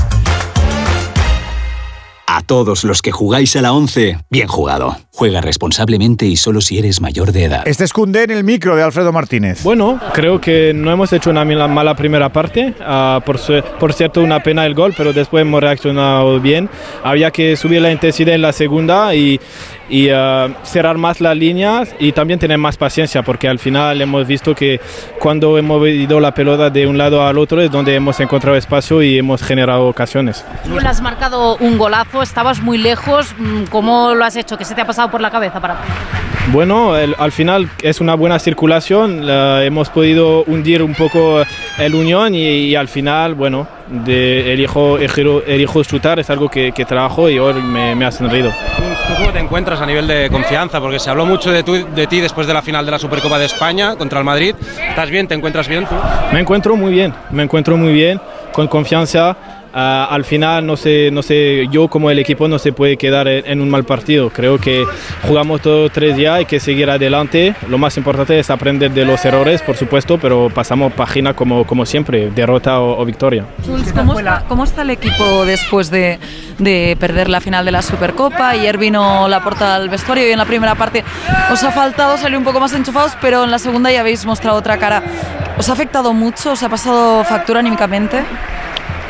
A 2.35 2.41
todos 2.41 2.83
los 2.83 3.03
que 3.03 3.11
jugáis 3.11 3.55
a 3.57 3.61
la 3.61 3.73
11, 3.73 4.17
bien 4.31 4.47
jugado. 4.47 4.97
Juega 5.11 5.39
responsablemente 5.39 6.25
y 6.25 6.35
solo 6.35 6.61
si 6.61 6.79
eres 6.79 6.99
mayor 6.99 7.31
de 7.31 7.43
edad. 7.43 7.61
Este 7.67 7.83
es 7.83 7.93
Cundé 7.93 8.23
en 8.23 8.31
el 8.31 8.43
micro 8.43 8.75
de 8.75 8.81
Alfredo 8.81 9.13
Martínez. 9.13 9.61
Bueno, 9.61 9.99
creo 10.13 10.41
que 10.41 10.73
no 10.73 10.89
hemos 10.91 11.13
hecho 11.13 11.29
una 11.29 11.45
mala 11.45 11.95
primera 11.95 12.33
parte. 12.33 12.73
Ah, 12.81 13.21
por, 13.23 13.37
su- 13.37 13.61
por 13.79 13.93
cierto, 13.93 14.21
una 14.21 14.41
pena 14.41 14.65
el 14.65 14.73
gol, 14.73 14.95
pero 14.97 15.13
después 15.13 15.43
hemos 15.43 15.61
reaccionado 15.61 16.39
bien. 16.39 16.67
Había 17.03 17.29
que 17.29 17.55
subir 17.55 17.83
la 17.83 17.91
intensidad 17.91 18.33
en 18.33 18.41
la 18.41 18.51
segunda 18.51 19.13
y, 19.13 19.39
y, 19.87 20.09
ah, 20.09 20.47
cerrar 20.63 20.97
más 20.97 21.21
las 21.21 21.37
líneas 21.37 21.89
y 21.99 22.13
también 22.13 22.39
tener 22.39 22.57
más 22.57 22.77
paciencia, 22.77 23.21
porque 23.21 23.47
al 23.47 23.59
final 23.59 24.01
hemos 24.01 24.25
visto 24.25 24.55
que 24.55 24.81
cuando 25.19 25.55
hemos 25.59 25.77
movido 25.77 26.19
la 26.19 26.33
pelota 26.33 26.71
de 26.71 26.87
un 26.87 26.97
lado 26.97 27.21
al 27.23 27.37
otro 27.37 27.61
es 27.61 27.69
donde 27.69 27.93
hemos 27.93 28.19
encontrado 28.19 28.57
espacio 28.57 29.03
y 29.03 29.19
hemos 29.19 29.43
generado 29.43 29.85
ocasiones. 29.85 30.43
Tú 30.65 30.79
le 30.79 30.87
has 30.87 30.99
marcado 31.01 31.57
un 31.57 31.77
golazo, 31.77 32.22
estabas 32.23 32.61
muy 32.61 32.77
lejos. 32.77 33.33
mm, 33.37 33.63
¿Cómo 33.69 34.13
lo 34.15 34.25
has 34.25 34.35
hecho? 34.35 34.57
¿Qué 34.57 34.65
se 34.65 34.73
te 34.75 34.81
ha 34.81 34.85
pasado 34.87 35.09
por 35.11 35.21
la 35.21 35.29
cabeza 35.31 35.59
para 35.59 35.77
Bueno, 36.51 36.97
el- 36.97 37.15
al 37.19 37.31
final 37.31 37.69
es 37.81 38.01
una 38.01 38.15
buena 38.15 38.37
circulación, 38.37 39.25
la- 39.25 39.63
hemos 39.63 39.89
podido 39.89 40.43
hundir 40.43 40.81
un 40.83 40.93
poco 40.93 41.41
el 41.77 41.95
Unión 41.95 42.35
y, 42.35 42.45
y 42.67 42.75
al 42.75 42.89
final, 42.89 43.33
bueno, 43.33 43.65
de, 43.87 44.51
elijo, 44.53 44.97
elijo, 44.97 45.41
elijo 45.47 45.83
chutar, 45.83 46.19
es 46.19 46.29
algo 46.29 46.49
que, 46.49 46.71
que 46.73 46.83
trabajo 46.83 47.29
y 47.29 47.39
hoy 47.39 47.53
me, 47.61 47.95
me 47.95 48.05
ha 48.05 48.11
sonreído. 48.11 48.51
¿Tú 48.51 49.13
cómo 49.17 49.31
te 49.31 49.39
encuentras 49.39 49.79
a 49.79 49.85
nivel 49.85 50.05
de 50.07 50.29
confianza? 50.29 50.81
Porque 50.81 50.99
se 50.99 51.09
habló 51.09 51.25
mucho 51.25 51.49
de, 51.51 51.63
tu- 51.63 51.87
de 51.95 52.07
ti 52.07 52.19
después 52.19 52.45
de 52.45 52.53
la 52.53 52.61
final 52.61 52.85
de 52.85 52.91
la 52.91 52.99
Supercopa 52.99 53.39
de 53.39 53.45
España 53.45 53.95
contra 53.95 54.19
el 54.19 54.25
Madrid. 54.25 54.53
¿Estás 54.89 55.09
bien? 55.09 55.27
¿Te 55.29 55.35
encuentras 55.35 55.67
bien 55.69 55.85
tú? 55.85 55.95
Me 56.33 56.41
encuentro 56.41 56.75
muy 56.75 56.91
bien, 56.91 57.13
me 57.31 57.43
encuentro 57.43 57.77
muy 57.77 57.93
bien, 57.93 58.19
con 58.51 58.67
confianza. 58.67 59.35
Ah, 59.75 60.07
al 60.11 60.23
final, 60.23 60.65
no 60.65 60.77
sé, 60.77 61.09
no 61.11 61.23
sé, 61.23 61.67
yo 61.71 61.87
como 61.87 62.11
el 62.11 62.19
equipo 62.19 62.47
no 62.47 62.59
se 62.59 62.73
puede 62.73 62.95
quedar 62.95 63.27
en, 63.27 63.43
en 63.47 63.61
un 63.61 63.69
mal 63.71 63.83
partido. 63.83 64.29
Creo 64.29 64.59
que 64.59 64.83
jugamos 65.27 65.61
todos 65.61 65.91
tres 65.91 66.15
ya, 66.15 66.35
hay 66.35 66.45
que 66.45 66.59
seguir 66.59 66.89
adelante. 66.91 67.55
Lo 67.67 67.79
más 67.79 67.97
importante 67.97 68.37
es 68.37 68.49
aprender 68.51 68.91
de 68.91 69.03
los 69.03 69.25
errores, 69.25 69.63
por 69.63 69.75
supuesto, 69.75 70.19
pero 70.19 70.51
pasamos 70.53 70.93
página 70.93 71.33
como, 71.33 71.65
como 71.65 71.85
siempre, 71.87 72.29
derrota 72.29 72.79
o, 72.79 73.01
o 73.01 73.05
victoria. 73.05 73.45
Jules, 73.65 73.91
¿cómo, 73.93 74.19
está, 74.19 74.43
cómo 74.47 74.63
está 74.63 74.83
el 74.83 74.91
equipo 74.91 75.45
después 75.45 75.89
de, 75.89 76.19
de 76.59 76.95
perder 76.99 77.29
la 77.29 77.41
final 77.41 77.65
de 77.65 77.71
la 77.71 77.81
Supercopa? 77.81 78.49
Ayer 78.49 78.77
vino 78.77 79.27
la 79.27 79.43
porta 79.43 79.73
al 79.75 79.89
vestuario 79.89 80.27
y 80.27 80.31
en 80.31 80.37
la 80.37 80.45
primera 80.45 80.75
parte 80.75 81.03
os 81.51 81.63
ha 81.63 81.71
faltado 81.71 82.17
salir 82.17 82.37
un 82.37 82.43
poco 82.43 82.59
más 82.59 82.73
enchufados, 82.73 83.13
pero 83.19 83.43
en 83.43 83.49
la 83.49 83.57
segunda 83.57 83.91
ya 83.91 84.01
habéis 84.01 84.23
mostrado 84.25 84.57
otra 84.57 84.77
cara. 84.77 85.01
¿Os 85.57 85.67
ha 85.69 85.73
afectado 85.73 86.13
mucho? 86.13 86.51
¿Os 86.51 86.61
ha 86.61 86.69
pasado 86.69 87.23
factura 87.23 87.59
anímicamente? 87.61 88.19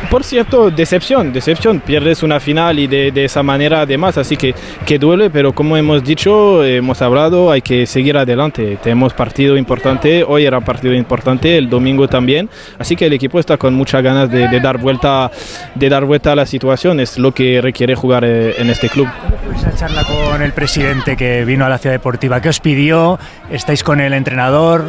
Por 0.10 0.24
cierto, 0.24 0.70
decepción, 0.70 1.34
decepción. 1.34 1.80
Pierdes 1.80 2.22
una 2.22 2.40
final 2.40 2.78
y 2.78 2.88
de, 2.88 3.12
de 3.12 3.26
esa 3.26 3.42
manera 3.42 3.82
además, 3.82 4.18
así 4.18 4.38
que, 4.38 4.54
que 4.86 5.00
duele, 5.00 5.30
pero 5.30 5.54
como 5.54 5.76
hemos 5.76 6.04
dicho, 6.04 6.64
hemos 6.64 7.02
hablado, 7.02 7.52
hay 7.52 7.62
que 7.62 7.88
seguir 7.88 8.16
adelante. 8.18 8.78
Tenemos 8.82 9.14
partido 9.14 9.58
importante, 9.58 10.24
hoy 10.24 10.46
era 10.46 10.62
partido 10.62 10.94
importante, 10.94 11.58
el 11.58 11.70
domingo 11.70 12.08
también, 12.08 12.48
así 12.78 12.96
que 12.96 13.08
el 13.08 13.14
equipo 13.14 13.40
está 13.40 13.58
con 13.58 13.74
muchas 13.74 14.04
ganas 14.04 14.30
de, 14.30 14.48
de 14.48 14.60
dar, 14.60 14.78
vuelta, 14.78 15.32
de 15.74 15.90
dar 15.90 16.06
vuelta 16.06 16.34
a 16.34 16.36
la 16.36 16.46
situación, 16.46 17.00
es 17.00 17.18
lo 17.18 17.34
que 17.34 17.60
requiere 17.62 17.96
jugar 17.96 18.24
eh, 18.24 18.54
en 18.60 18.70
este 18.70 18.90
club. 18.90 19.08
Esa 19.56 19.74
charla 19.76 20.04
con 20.04 20.42
el 20.42 20.54
presidente 20.54 21.18
que 21.18 21.44
vino 21.44 21.66
a 21.66 21.70
la 21.70 21.80
ciudad 21.80 21.96
deportiva, 21.96 22.40
¿qué 22.40 22.50
os 22.50 22.60
pidió? 22.60 23.18
¿Estáis 23.52 23.84
con 23.84 24.00
el 24.00 24.14
entrenador? 24.14 24.86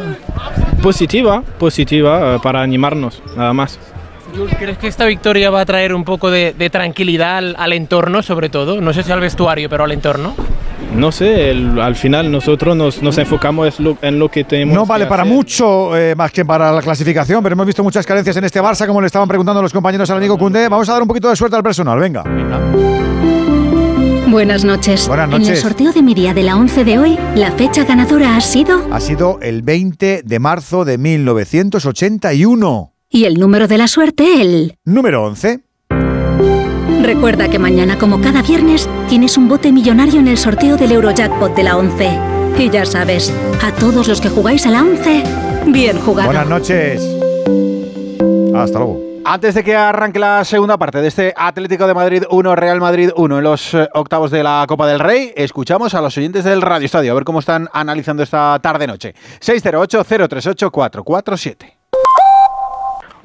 Positiva, 0.83 1.41
positiva, 1.57 2.35
eh, 2.35 2.39
para 2.43 2.61
animarnos, 2.61 3.23
nada 3.35 3.53
más. 3.53 3.79
¿Crees 4.59 4.77
que 4.77 4.87
esta 4.87 5.05
victoria 5.05 5.49
va 5.49 5.61
a 5.61 5.65
traer 5.65 5.93
un 5.93 6.03
poco 6.03 6.29
de, 6.31 6.53
de 6.57 6.69
tranquilidad 6.69 7.37
al, 7.37 7.55
al 7.57 7.73
entorno, 7.73 8.21
sobre 8.21 8.49
todo? 8.49 8.81
No 8.81 8.93
sé 8.93 9.03
si 9.03 9.11
al 9.11 9.19
vestuario, 9.19 9.69
pero 9.69 9.83
al 9.83 9.91
entorno. 9.91 10.33
No 10.93 11.11
sé, 11.11 11.49
el- 11.51 11.79
al 11.79 11.95
final 11.95 12.31
nosotros 12.31 12.75
nos, 12.75 13.01
nos 13.01 13.17
enfocamos 13.17 13.79
lo- 13.79 13.97
en 14.01 14.17
lo 14.19 14.29
que 14.29 14.43
tenemos. 14.43 14.73
No 14.75 14.85
vale 14.85 15.05
que 15.05 15.09
para 15.09 15.23
hacer. 15.23 15.33
mucho 15.33 15.95
eh, 15.97 16.15
más 16.15 16.31
que 16.31 16.45
para 16.45 16.71
la 16.71 16.81
clasificación, 16.81 17.41
pero 17.43 17.53
hemos 17.53 17.65
visto 17.65 17.83
muchas 17.83 18.05
carencias 18.05 18.35
en 18.37 18.43
este 18.45 18.61
Barça, 18.61 18.87
como 18.87 19.01
le 19.01 19.07
estaban 19.07 19.27
preguntando 19.27 19.61
los 19.61 19.73
compañeros 19.73 20.09
al 20.09 20.17
amigo 20.17 20.37
Cundé. 20.37 20.67
Vamos 20.69 20.87
a 20.89 20.93
dar 20.93 21.01
un 21.01 21.07
poquito 21.07 21.29
de 21.29 21.35
suerte 21.35 21.55
al 21.57 21.63
personal, 21.63 21.99
venga. 21.99 22.23
Buenas 24.27 24.63
noches. 24.63 25.07
Buenas 25.07 25.27
En 25.27 25.33
el 25.33 25.39
noches. 25.41 25.59
sorteo 25.61 25.91
de 25.93 26.01
mi 26.01 26.13
día 26.13 26.33
de 26.33 26.43
la 26.43 26.55
11 26.57 26.83
de 26.83 26.97
hoy, 26.99 27.17
la 27.35 27.51
fecha 27.51 27.83
ganadora 27.83 28.35
ha 28.35 28.41
sido 28.41 28.81
Ha 28.91 28.99
sido 28.99 29.39
el 29.41 29.61
20 29.61 30.21
de 30.23 30.39
marzo 30.39 30.83
de 30.85 30.97
1981. 30.97 32.91
Y 33.15 33.23
el 33.23 33.35
número 33.35 33.69
de 33.69 33.77
la 33.77 33.87
suerte 33.87 34.41
el. 34.41 34.77
Número 34.83 35.23
11. 35.23 35.61
Recuerda 37.01 37.47
que 37.47 37.57
mañana, 37.57 37.97
como 37.97 38.19
cada 38.19 38.41
viernes, 38.41 38.89
tienes 39.07 39.37
un 39.37 39.47
bote 39.47 39.71
millonario 39.71 40.19
en 40.19 40.27
el 40.27 40.37
sorteo 40.37 40.75
del 40.75 40.91
Eurojackpot 40.91 41.55
de 41.55 41.63
la 41.63 41.77
11. 41.77 42.09
Y 42.57 42.69
ya 42.69 42.85
sabes, 42.85 43.33
a 43.63 43.71
todos 43.71 44.09
los 44.09 44.19
que 44.19 44.27
jugáis 44.27 44.65
a 44.65 44.71
la 44.71 44.81
11, 44.81 45.23
bien 45.67 45.97
jugado. 46.01 46.27
Buenas 46.27 46.49
noches. 46.49 47.01
Hasta 48.53 48.79
luego. 48.79 49.01
Antes 49.23 49.55
de 49.55 49.63
que 49.63 49.77
arranque 49.77 50.19
la 50.19 50.43
segunda 50.43 50.77
parte 50.77 51.01
de 51.01 51.07
este 51.07 51.33
Atlético 51.37 51.87
de 51.87 51.93
Madrid 51.93 52.23
1, 52.29 52.55
Real 52.57 52.81
Madrid 52.81 53.11
1 53.15 53.37
en 53.37 53.43
los 53.45 53.73
eh, 53.73 53.87
octavos 53.93 54.29
de 54.29 54.43
la 54.43 54.65
Copa 54.67 54.87
del 54.87 54.99
Rey, 54.99 55.31
escuchamos 55.37 55.93
a 55.93 56.01
los 56.01 56.17
oyentes 56.17 56.43
del 56.43 56.61
Radio 56.61 56.85
Estadio, 56.85 57.13
a 57.13 57.15
ver 57.15 57.23
cómo 57.23 57.39
están 57.39 57.69
analizando 57.71 58.23
esta 58.23 58.59
tarde-noche. 58.61 59.15
608-038-447. 59.39 61.84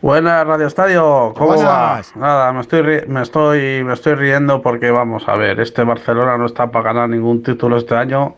Buenas 0.03 0.47
Radio 0.47 0.67
Estadio, 0.67 1.35
¿cómo 1.37 1.49
Buenas. 1.57 1.67
va? 1.67 2.03
Nada, 2.15 2.53
me 2.55 2.63
estoy, 2.63 2.81
ri- 2.81 3.07
me 3.07 3.21
estoy 3.23 3.85
me 3.85 3.93
estoy 3.93 4.15
riendo 4.15 4.63
porque 4.63 4.91
vamos 4.91 5.29
a 5.29 5.35
ver, 5.37 5.61
este 5.61 5.85
Barcelona 5.85 6.39
no 6.39 6.47
está 6.47 6.71
para 6.71 6.87
ganar 6.93 7.11
ningún 7.11 7.43
título 7.43 7.77
este 7.77 7.95
año 7.95 8.35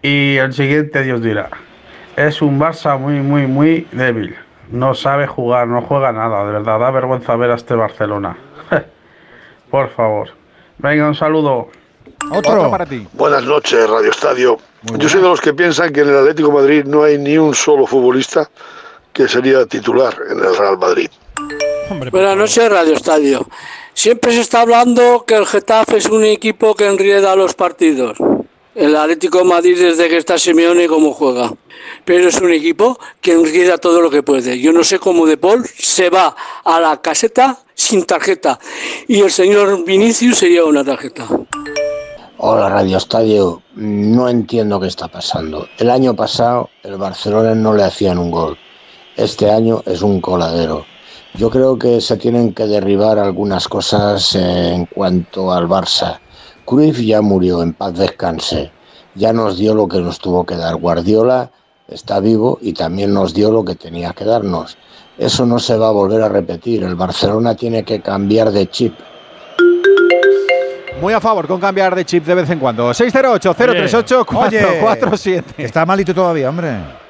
y 0.00 0.36
el 0.38 0.54
siguiente 0.54 1.02
Dios 1.02 1.20
dirá. 1.20 1.50
Es 2.16 2.40
un 2.40 2.58
Barça 2.58 2.98
muy 2.98 3.20
muy 3.20 3.46
muy 3.46 3.86
débil. 3.92 4.36
No 4.70 4.94
sabe 4.94 5.26
jugar, 5.26 5.68
no 5.68 5.82
juega 5.82 6.12
nada, 6.12 6.46
de 6.46 6.52
verdad, 6.52 6.80
da 6.80 6.90
vergüenza 6.90 7.36
ver 7.36 7.50
a 7.50 7.56
este 7.56 7.74
Barcelona. 7.74 8.36
Por 9.70 9.90
favor. 9.90 10.30
Venga, 10.78 11.06
un 11.08 11.14
saludo. 11.14 11.68
Otro, 12.32 12.70
para 12.70 12.86
ti. 12.86 13.06
Buenas 13.12 13.44
noches, 13.44 13.88
Radio 13.88 14.10
Estadio. 14.10 14.56
Yo 14.96 15.08
soy 15.08 15.20
de 15.20 15.28
los 15.28 15.40
que 15.42 15.52
piensan 15.52 15.92
que 15.92 16.00
en 16.00 16.08
el 16.08 16.16
Atlético 16.18 16.48
de 16.48 16.54
Madrid 16.54 16.84
no 16.86 17.02
hay 17.04 17.18
ni 17.18 17.36
un 17.36 17.54
solo 17.54 17.86
futbolista 17.86 18.48
que 19.16 19.26
sería 19.26 19.64
titular 19.64 20.14
en 20.30 20.38
el 20.38 20.54
Real 20.54 20.76
Madrid. 20.76 21.08
Buenas 22.10 22.36
noches, 22.36 22.68
Radio 22.68 22.92
Estadio. 22.92 23.48
Siempre 23.94 24.32
se 24.32 24.42
está 24.42 24.60
hablando 24.60 25.24
que 25.26 25.34
el 25.34 25.46
Getafe 25.46 25.96
es 25.96 26.06
un 26.06 26.22
equipo 26.22 26.74
que 26.74 26.86
enrieda 26.86 27.34
los 27.34 27.54
partidos. 27.54 28.18
El 28.74 28.94
Atlético 28.94 29.38
de 29.38 29.44
Madrid, 29.44 29.78
desde 29.80 30.10
que 30.10 30.18
está 30.18 30.36
Simeone, 30.36 30.86
cómo 30.86 31.14
juega. 31.14 31.50
Pero 32.04 32.28
es 32.28 32.38
un 32.42 32.52
equipo 32.52 32.98
que 33.22 33.32
enrieda 33.32 33.78
todo 33.78 34.02
lo 34.02 34.10
que 34.10 34.22
puede. 34.22 34.60
Yo 34.60 34.70
no 34.70 34.84
sé 34.84 34.98
cómo 34.98 35.24
De 35.24 35.38
Paul 35.38 35.64
se 35.66 36.10
va 36.10 36.36
a 36.62 36.78
la 36.78 37.00
caseta 37.00 37.58
sin 37.72 38.04
tarjeta. 38.04 38.58
Y 39.08 39.20
el 39.20 39.30
señor 39.30 39.82
Vinicius 39.86 40.36
se 40.36 40.50
lleva 40.50 40.68
una 40.68 40.84
tarjeta. 40.84 41.26
Hola 42.36 42.68
Radio 42.68 42.98
Estadio, 42.98 43.62
no 43.76 44.28
entiendo 44.28 44.78
qué 44.78 44.88
está 44.88 45.08
pasando. 45.08 45.66
El 45.78 45.88
año 45.88 46.14
pasado 46.14 46.68
el 46.82 46.98
Barcelona 46.98 47.54
no 47.54 47.72
le 47.72 47.84
hacían 47.84 48.18
un 48.18 48.30
gol. 48.30 48.58
Este 49.16 49.50
año 49.50 49.82
es 49.86 50.02
un 50.02 50.20
coladero. 50.20 50.84
Yo 51.34 51.48
creo 51.48 51.78
que 51.78 52.02
se 52.02 52.18
tienen 52.18 52.52
que 52.52 52.66
derribar 52.66 53.18
algunas 53.18 53.66
cosas 53.66 54.34
eh, 54.34 54.74
en 54.74 54.84
cuanto 54.84 55.50
al 55.52 55.66
Barça. 55.66 56.18
Cruyff 56.66 57.00
ya 57.00 57.22
murió, 57.22 57.62
en 57.62 57.72
paz 57.72 57.94
descanse. 57.94 58.70
Ya 59.14 59.32
nos 59.32 59.56
dio 59.56 59.74
lo 59.74 59.88
que 59.88 60.02
nos 60.02 60.18
tuvo 60.18 60.44
que 60.44 60.56
dar. 60.56 60.76
Guardiola 60.76 61.50
está 61.88 62.20
vivo 62.20 62.58
y 62.60 62.74
también 62.74 63.14
nos 63.14 63.32
dio 63.32 63.50
lo 63.50 63.64
que 63.64 63.74
tenía 63.74 64.12
que 64.12 64.26
darnos. 64.26 64.76
Eso 65.16 65.46
no 65.46 65.58
se 65.58 65.78
va 65.78 65.88
a 65.88 65.92
volver 65.92 66.20
a 66.20 66.28
repetir. 66.28 66.82
El 66.82 66.94
Barcelona 66.94 67.54
tiene 67.54 67.84
que 67.84 68.02
cambiar 68.02 68.50
de 68.50 68.68
chip. 68.68 68.92
Muy 71.00 71.14
a 71.14 71.20
favor 71.20 71.46
con 71.46 71.58
cambiar 71.58 71.94
de 71.94 72.04
chip 72.04 72.26
de 72.26 72.34
vez 72.34 72.50
en 72.50 72.58
cuando. 72.58 72.90
608-038-447. 72.90 75.44
Está 75.56 75.86
malito 75.86 76.14
todavía, 76.14 76.50
hombre. 76.50 77.05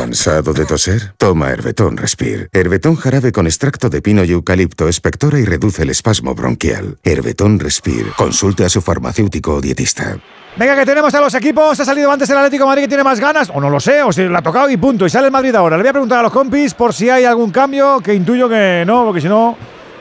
¿Cansado 0.00 0.54
de 0.54 0.64
toser? 0.64 1.12
Toma 1.18 1.50
Herbetón 1.50 1.98
Respire. 1.98 2.48
Herbetón 2.54 2.96
jarabe 2.96 3.32
con 3.32 3.46
extracto 3.46 3.90
de 3.90 4.00
pino 4.00 4.24
y 4.24 4.30
eucalipto 4.30 4.88
espectora 4.88 5.38
y 5.38 5.44
reduce 5.44 5.82
el 5.82 5.90
espasmo 5.90 6.34
bronquial. 6.34 6.96
Herbetón 7.04 7.58
Respire. 7.58 8.06
Consulte 8.16 8.64
a 8.64 8.70
su 8.70 8.80
farmacéutico 8.80 9.56
o 9.56 9.60
dietista. 9.60 10.16
Venga, 10.56 10.74
que 10.74 10.86
tenemos 10.86 11.12
a 11.12 11.20
los 11.20 11.34
equipos. 11.34 11.78
Ha 11.78 11.84
salido 11.84 12.10
antes 12.10 12.30
el 12.30 12.38
Atlético 12.38 12.64
de 12.64 12.68
Madrid 12.68 12.82
que 12.84 12.88
tiene 12.88 13.04
más 13.04 13.20
ganas, 13.20 13.50
o 13.52 13.60
no 13.60 13.68
lo 13.68 13.78
sé, 13.78 14.02
o 14.02 14.10
si 14.10 14.26
le 14.26 14.34
ha 14.34 14.40
tocado 14.40 14.70
y 14.70 14.78
punto. 14.78 15.04
Y 15.04 15.10
sale 15.10 15.26
el 15.26 15.32
Madrid 15.32 15.54
ahora. 15.54 15.76
Le 15.76 15.82
voy 15.82 15.90
a 15.90 15.92
preguntar 15.92 16.20
a 16.20 16.22
los 16.22 16.32
compis 16.32 16.72
por 16.72 16.94
si 16.94 17.10
hay 17.10 17.26
algún 17.26 17.50
cambio, 17.50 18.00
que 18.00 18.14
intuyo 18.14 18.48
que 18.48 18.84
no, 18.86 19.04
porque 19.04 19.20
si 19.20 19.28
no 19.28 19.54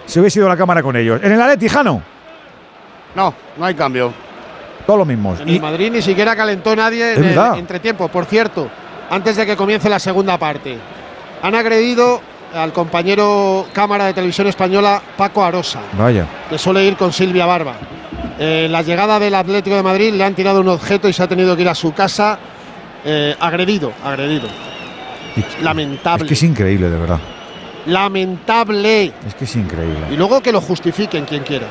si 0.06 0.22
hubiese 0.22 0.40
ido 0.40 0.48
la 0.48 0.56
cámara 0.56 0.82
con 0.82 0.96
ellos. 0.96 1.20
En 1.22 1.34
el 1.34 1.42
Atleti, 1.42 1.68
Jano. 1.68 2.02
No, 3.16 3.34
no 3.58 3.66
hay 3.66 3.76
cambio. 3.76 4.14
Todos 4.88 5.00
los 5.00 5.08
mismos. 5.08 5.42
En 5.42 5.50
el 5.50 5.60
Madrid 5.60 5.92
ni 5.92 6.02
siquiera 6.02 6.38
calentó 6.38 6.74
nadie 6.74 7.16
en 7.16 7.24
el 7.26 7.60
entretiempo. 7.60 8.08
Por 8.08 8.24
cierto, 8.24 8.70
antes 9.10 9.36
de 9.36 9.46
que 9.46 9.56
comience 9.56 9.90
la 9.90 10.00
segunda 10.00 10.38
parte, 10.38 10.78
han 11.42 11.56
agredido 11.56 12.22
al 12.54 12.74
compañero 12.74 13.68
cámara 13.74 14.06
de 14.06 14.14
televisión 14.14 14.48
española 14.48 15.02
Paco 15.18 15.44
Arosa, 15.44 15.82
Vaya. 15.98 16.26
que 16.50 16.58
suele 16.58 16.86
ir 16.86 16.96
con 16.96 17.14
Silvia 17.14 17.46
Barba. 17.46 17.76
Eh, 18.40 18.68
la 18.70 18.82
llegada 18.82 19.20
del 19.20 19.36
Atlético 19.36 19.76
de 19.76 19.84
Madrid 19.84 20.14
le 20.14 20.24
han 20.24 20.34
tirado 20.34 20.62
un 20.62 20.70
objeto 20.70 21.08
y 21.10 21.14
se 21.14 21.22
ha 21.24 21.28
tenido 21.28 21.56
que 21.56 21.62
ir 21.64 21.70
a 21.70 21.76
su 21.76 21.94
casa 21.94 22.40
eh, 23.06 23.36
agredido, 23.40 23.92
agredido. 24.04 24.48
Lamentable. 25.62 26.24
Es 26.24 26.28
que 26.28 26.34
es 26.34 26.44
increíble, 26.44 26.90
de 26.90 26.98
verdad. 26.98 27.20
Lamentable. 27.86 29.14
Es 29.28 29.36
que 29.36 29.46
es 29.46 29.56
increíble. 29.56 30.08
Y 30.12 30.16
luego 30.18 30.42
que 30.42 30.52
lo 30.52 30.62
justifiquen 30.62 31.26
quien 31.26 31.44
quiera. 31.44 31.68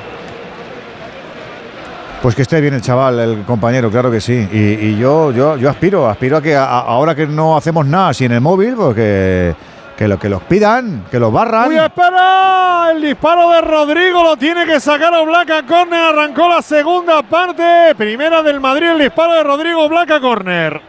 Pues 2.22 2.34
que 2.34 2.42
esté 2.42 2.60
bien 2.60 2.74
el 2.74 2.82
chaval, 2.82 3.20
el 3.20 3.44
compañero, 3.44 3.90
claro 3.92 4.10
que 4.10 4.20
sí. 4.20 4.48
Y, 4.50 4.98
yo, 4.98 5.30
yo, 5.30 5.56
yo 5.56 5.70
aspiro, 5.70 6.08
aspiro 6.08 6.38
a 6.38 6.42
que 6.42 6.56
ahora 6.56 7.14
que 7.14 7.28
no 7.28 7.56
hacemos 7.56 7.86
nada 7.86 8.08
así 8.08 8.24
en 8.24 8.32
el 8.32 8.40
móvil, 8.40 8.74
pues 8.74 8.94
que, 8.96 10.08
lo 10.08 10.18
que 10.18 10.28
los 10.28 10.42
pidan, 10.42 11.04
que 11.12 11.20
los 11.20 11.32
barran. 11.32 11.68
Uy, 11.68 11.78
espera, 11.78 12.88
el 12.90 13.02
disparo 13.02 13.50
de 13.50 13.60
Rodrigo 13.60 14.24
lo 14.24 14.36
tiene 14.36 14.66
que 14.66 14.80
sacar 14.80 15.14
a 15.14 15.22
Blaca 15.22 15.64
Corner. 15.64 16.00
Arrancó 16.00 16.48
la 16.48 16.60
segunda 16.60 17.22
parte. 17.22 17.94
Primera 17.96 18.42
del 18.42 18.58
Madrid, 18.58 18.88
el 18.88 18.98
disparo 18.98 19.34
de 19.34 19.44
Rodrigo 19.44 19.88
Blaca 19.88 20.20
Corner. 20.20 20.80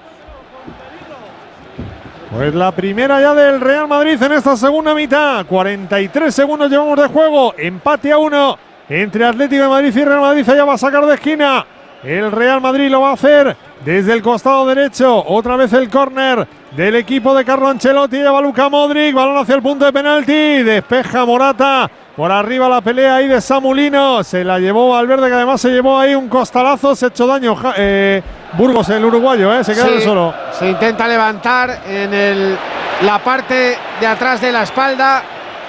Pues 2.31 2.55
la 2.55 2.71
primera 2.71 3.21
ya 3.21 3.35
del 3.35 3.61
Real 3.61 3.87
Madrid 3.87 4.21
en 4.21 4.31
esta 4.31 4.57
segunda 4.57 4.95
mitad. 4.95 5.45
43 5.45 6.33
segundos 6.33 6.71
llevamos 6.71 6.99
de 6.99 7.07
juego. 7.07 7.53
Empate 7.55 8.11
a 8.11 8.17
uno 8.17 8.57
entre 8.89 9.25
Atlético 9.25 9.63
de 9.63 9.69
Madrid 9.69 9.95
y 9.95 10.03
Real 10.03 10.21
Madrid. 10.21 10.43
Ya 10.45 10.65
va 10.65 10.73
a 10.73 10.77
sacar 10.77 11.05
de 11.05 11.13
esquina. 11.15 11.65
El 12.03 12.31
Real 12.31 12.61
Madrid 12.61 12.89
lo 12.89 13.01
va 13.01 13.09
a 13.09 13.13
hacer 13.13 13.55
desde 13.83 14.13
el 14.13 14.21
costado 14.21 14.65
derecho. 14.65 15.23
Otra 15.27 15.55
vez 15.57 15.73
el 15.73 15.89
córner 15.89 16.47
del 16.71 16.95
equipo 16.95 17.35
de 17.35 17.43
Carlo 17.43 17.67
Ancelotti. 17.67 18.17
Lleva 18.17 18.41
Luca 18.41 18.69
Modric. 18.69 19.13
Balón 19.13 19.37
hacia 19.37 19.55
el 19.55 19.61
punto 19.61 19.85
de 19.85 19.91
penalti. 19.93 20.63
Despeja 20.63 21.25
Morata. 21.25 21.89
Por 22.15 22.31
arriba 22.31 22.67
la 22.67 22.81
pelea 22.81 23.15
ahí 23.17 23.27
de 23.27 23.39
Samulino. 23.41 24.23
Se 24.23 24.43
la 24.43 24.59
llevó 24.59 24.89
Valverde, 24.89 25.27
que 25.27 25.33
además 25.35 25.59
se 25.61 25.69
llevó 25.69 25.97
ahí 25.99 26.15
un 26.15 26.27
costalazo. 26.29 26.95
Se 26.95 27.07
echó 27.07 27.27
daño 27.27 27.55
Ja- 27.55 27.73
eh, 27.77 28.21
Burgos, 28.53 28.89
el 28.89 29.05
uruguayo. 29.05 29.53
eh, 29.53 29.63
Se 29.63 29.73
queda 29.73 29.85
Sí, 29.87 30.01
solo. 30.01 30.33
Se 30.57 30.69
intenta 30.69 31.07
levantar 31.07 31.81
en 31.87 32.13
el, 32.13 32.57
la 33.03 33.19
parte 33.19 33.77
de 34.01 34.07
atrás 34.07 34.41
de 34.41 34.51
la 34.51 34.63
espalda, 34.63 35.21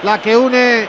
la 0.03 0.19
que 0.21 0.35
une 0.35 0.87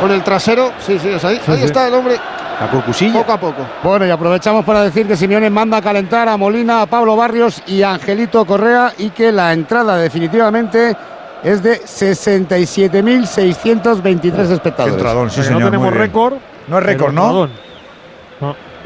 con 0.00 0.10
el 0.10 0.22
trasero. 0.22 0.72
Sí, 0.78 0.98
sí, 0.98 1.08
es 1.08 1.24
ahí. 1.24 1.40
Sí, 1.44 1.52
ahí 1.52 1.58
sí. 1.58 1.64
está 1.64 1.88
el 1.88 1.94
hombre. 1.94 2.16
La 2.60 2.70
curcusilla. 2.70 3.20
Poco 3.20 3.32
a 3.32 3.40
poco. 3.40 3.66
Bueno, 3.82 4.06
y 4.06 4.10
aprovechamos 4.10 4.64
para 4.64 4.82
decir 4.82 5.06
que 5.06 5.16
Simeone 5.16 5.50
manda 5.50 5.76
a 5.76 5.82
calentar 5.82 6.28
a 6.28 6.36
Molina, 6.36 6.82
a 6.82 6.86
Pablo 6.86 7.16
Barrios 7.16 7.62
y 7.66 7.82
a 7.82 7.94
Angelito 7.94 8.44
Correa 8.46 8.92
y 8.96 9.10
que 9.10 9.30
la 9.30 9.52
entrada 9.52 9.98
definitivamente 9.98 10.96
es 11.42 11.62
de 11.62 11.82
67.623 11.82 14.50
espectadores. 14.50 14.96
Entradón, 14.96 15.30
sí, 15.30 15.42
señor. 15.42 15.60
no 15.60 15.66
tenemos 15.66 15.92
récord. 15.92 16.34
No 16.66 16.78
es 16.78 16.84
récord, 16.84 17.14
pero 17.14 17.48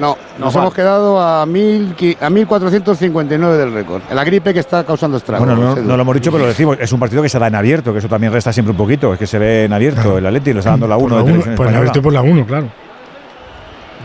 ¿no? 0.00 0.16
nos 0.38 0.54
hemos 0.56 0.74
quedado 0.74 1.20
a, 1.20 1.44
mil, 1.46 1.94
a 2.20 2.28
1.459 2.30 3.56
del 3.56 3.72
récord. 3.72 4.02
La 4.12 4.24
gripe 4.24 4.52
que 4.54 4.60
está 4.60 4.82
causando 4.84 5.18
estragos. 5.18 5.46
Bueno, 5.46 5.76
no, 5.76 5.96
lo 5.96 6.02
hemos 6.02 6.14
dicho, 6.14 6.32
pero 6.32 6.44
lo 6.44 6.48
decimos. 6.48 6.76
Es 6.80 6.90
un 6.92 6.98
partido 6.98 7.22
que 7.22 7.28
se 7.28 7.38
da 7.38 7.46
en 7.46 7.54
abierto, 7.54 7.92
que 7.92 7.98
eso 8.00 8.08
también 8.08 8.32
resta 8.32 8.52
siempre 8.52 8.70
un 8.72 8.78
poquito. 8.78 9.12
Es 9.12 9.18
que 9.18 9.26
se 9.26 9.38
ve 9.38 9.64
en 9.66 9.72
abierto. 9.72 10.18
El 10.18 10.26
Atleti 10.26 10.52
lo 10.52 10.58
está 10.60 10.70
dando 10.70 10.88
la 10.88 10.96
1 10.96 11.16
de 11.24 11.32
pues 11.34 11.46
española. 11.46 11.78
abierto 11.78 12.02
por 12.02 12.12
la 12.12 12.22
1, 12.22 12.46
claro. 12.46 12.68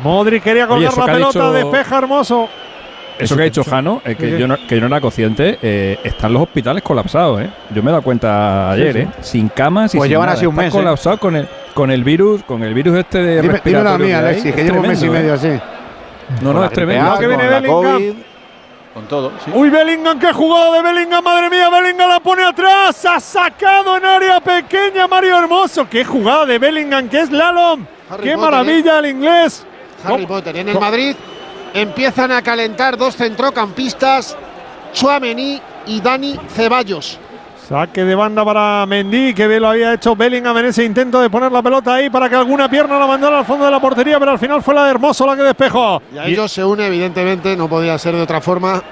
Modric 0.04 0.44
quería 0.44 0.68
colgar 0.68 0.96
la 0.98 1.06
que 1.06 1.12
pelota, 1.14 1.28
dicho- 1.40 1.54
despeja 1.54 1.98
hermoso. 1.98 2.50
Eso 3.18 3.38
que 3.38 3.44
ha 3.44 3.46
dicho 3.46 3.64
Jano, 3.64 4.02
eh, 4.04 4.16
que, 4.16 4.38
yo 4.38 4.46
no, 4.46 4.58
que 4.68 4.76
yo 4.76 4.82
no 4.82 4.88
era 4.88 5.00
consciente, 5.00 5.58
eh, 5.62 5.98
están 6.04 6.34
los 6.34 6.42
hospitales 6.44 6.84
colapsados, 6.84 7.40
¿eh? 7.44 7.50
Yo 7.74 7.82
me 7.82 7.90
he 7.90 7.92
dado 7.94 8.04
cuenta 8.04 8.72
ayer, 8.72 8.92
Sí, 8.94 9.00
sí. 9.04 9.08
¿eh? 9.08 9.12
Sin 9.22 9.48
camas 9.48 9.94
y 9.96 9.98
Pues 9.98 10.08
sin 10.08 10.12
llevan 10.12 10.26
nada. 10.26 10.38
así 10.38 10.46
un 10.46 10.52
Están 10.52 10.66
mes, 10.66 10.74
¿eh? 10.74 10.78
colapsados 10.78 11.20
con 11.22 11.36
el 11.38 11.48
con 11.74 11.92
el 11.92 12.04
virus, 12.04 12.44
con 12.44 12.62
el 12.64 12.74
virus 12.74 12.98
este 12.98 13.20
de 13.20 13.42
Dime, 13.42 13.42
dime 13.42 13.48
la 13.48 13.54
respiratorio 13.54 14.06
mía, 14.06 14.20
que. 14.20 14.26
Alexis, 14.28 14.54
que 14.54 14.62
Es 14.62 14.68
llevo 14.68 14.82
un 14.82 14.88
mes 14.88 15.02
y 15.04 15.10
medio 15.10 15.32
¿eh? 15.32 15.36
así. 15.36 15.50
No, 16.42 16.54
no, 16.54 16.64
es 16.66 16.72
tremendo. 16.72 17.16
Cuidado 17.16 17.20
que 17.20 17.28
viene 17.28 17.44
con 17.44 17.52
la 17.52 17.60
Bellingham. 17.60 17.94
COVID, 17.94 18.14
con 18.94 19.08
todo. 19.08 19.32
sí. 19.44 19.52
Uy, 19.54 19.70
Bellingham, 19.70 20.20
qué 20.20 20.32
jugada 20.32 20.72
de 20.78 20.82
Bellingham, 20.82 21.24
madre 21.24 21.50
mía, 21.50 21.70
Bellingham 21.70 22.10
la 22.10 22.20
pone 22.20 22.44
atrás, 22.44 23.06
ha 23.06 23.20
sacado 23.20 23.98
en 23.98 24.06
área 24.06 24.40
pequeña 24.40 25.08
Mario 25.08 25.38
Hermoso, 25.38 25.88
qué 25.90 26.06
jugada 26.06 26.46
de 26.46 26.58
Bellingham, 26.58 27.10
que 27.10 27.20
es 27.22 27.32
Lalom, 27.32 27.86
Harry 28.10 28.24
qué 28.24 28.36
Potter, 28.36 28.52
maravilla 28.52 29.00
el 29.00 29.06
inglés. 29.08 29.66
Harry 30.04 30.26
Potter. 30.26 30.56
En 30.56 30.70
el 30.70 30.80
Madrid 30.80 31.16
empiezan 31.74 32.32
a 32.32 32.42
calentar 32.42 32.96
dos 32.98 33.16
centrocampistas, 33.18 34.38
Chuamení 34.94 35.62
y 35.88 36.00
Dani 36.00 36.40
Ceballos. 36.56 37.20
Saque 37.68 38.04
de 38.04 38.14
banda 38.14 38.46
para 38.46 38.86
Mendy, 38.86 39.34
que 39.34 39.48
bien 39.48 39.62
lo 39.64 39.70
había 39.70 39.94
hecho 39.94 40.16
Bellingham 40.16 40.56
en 40.58 40.66
ese 40.66 40.84
intento 40.84 41.20
de 41.20 41.32
poner 41.32 41.52
la 41.52 41.64
pelota 41.64 41.96
ahí 41.96 42.12
para 42.12 42.30
que 42.30 42.36
alguna 42.36 42.70
pierna 42.70 43.00
la 43.00 43.08
mandara 43.08 43.40
al 43.40 43.46
fondo 43.46 43.66
de 43.66 43.72
la 43.72 43.80
portería, 43.80 44.20
pero 44.20 44.32
al 44.34 44.40
final 44.40 44.62
fue 44.62 44.76
la 44.76 44.84
de 44.84 44.92
Hermoso 44.92 45.26
la 45.26 45.36
que 45.36 45.42
despejó. 45.42 46.00
Y 46.14 46.18
a 46.20 46.26
ellos 46.28 46.52
se 46.52 46.64
une, 46.64 46.86
evidentemente, 46.86 47.58
no 47.58 47.68
podía 47.68 47.98
ser 47.98 48.14
de 48.16 48.22
otra 48.22 48.40
forma, 48.40 48.84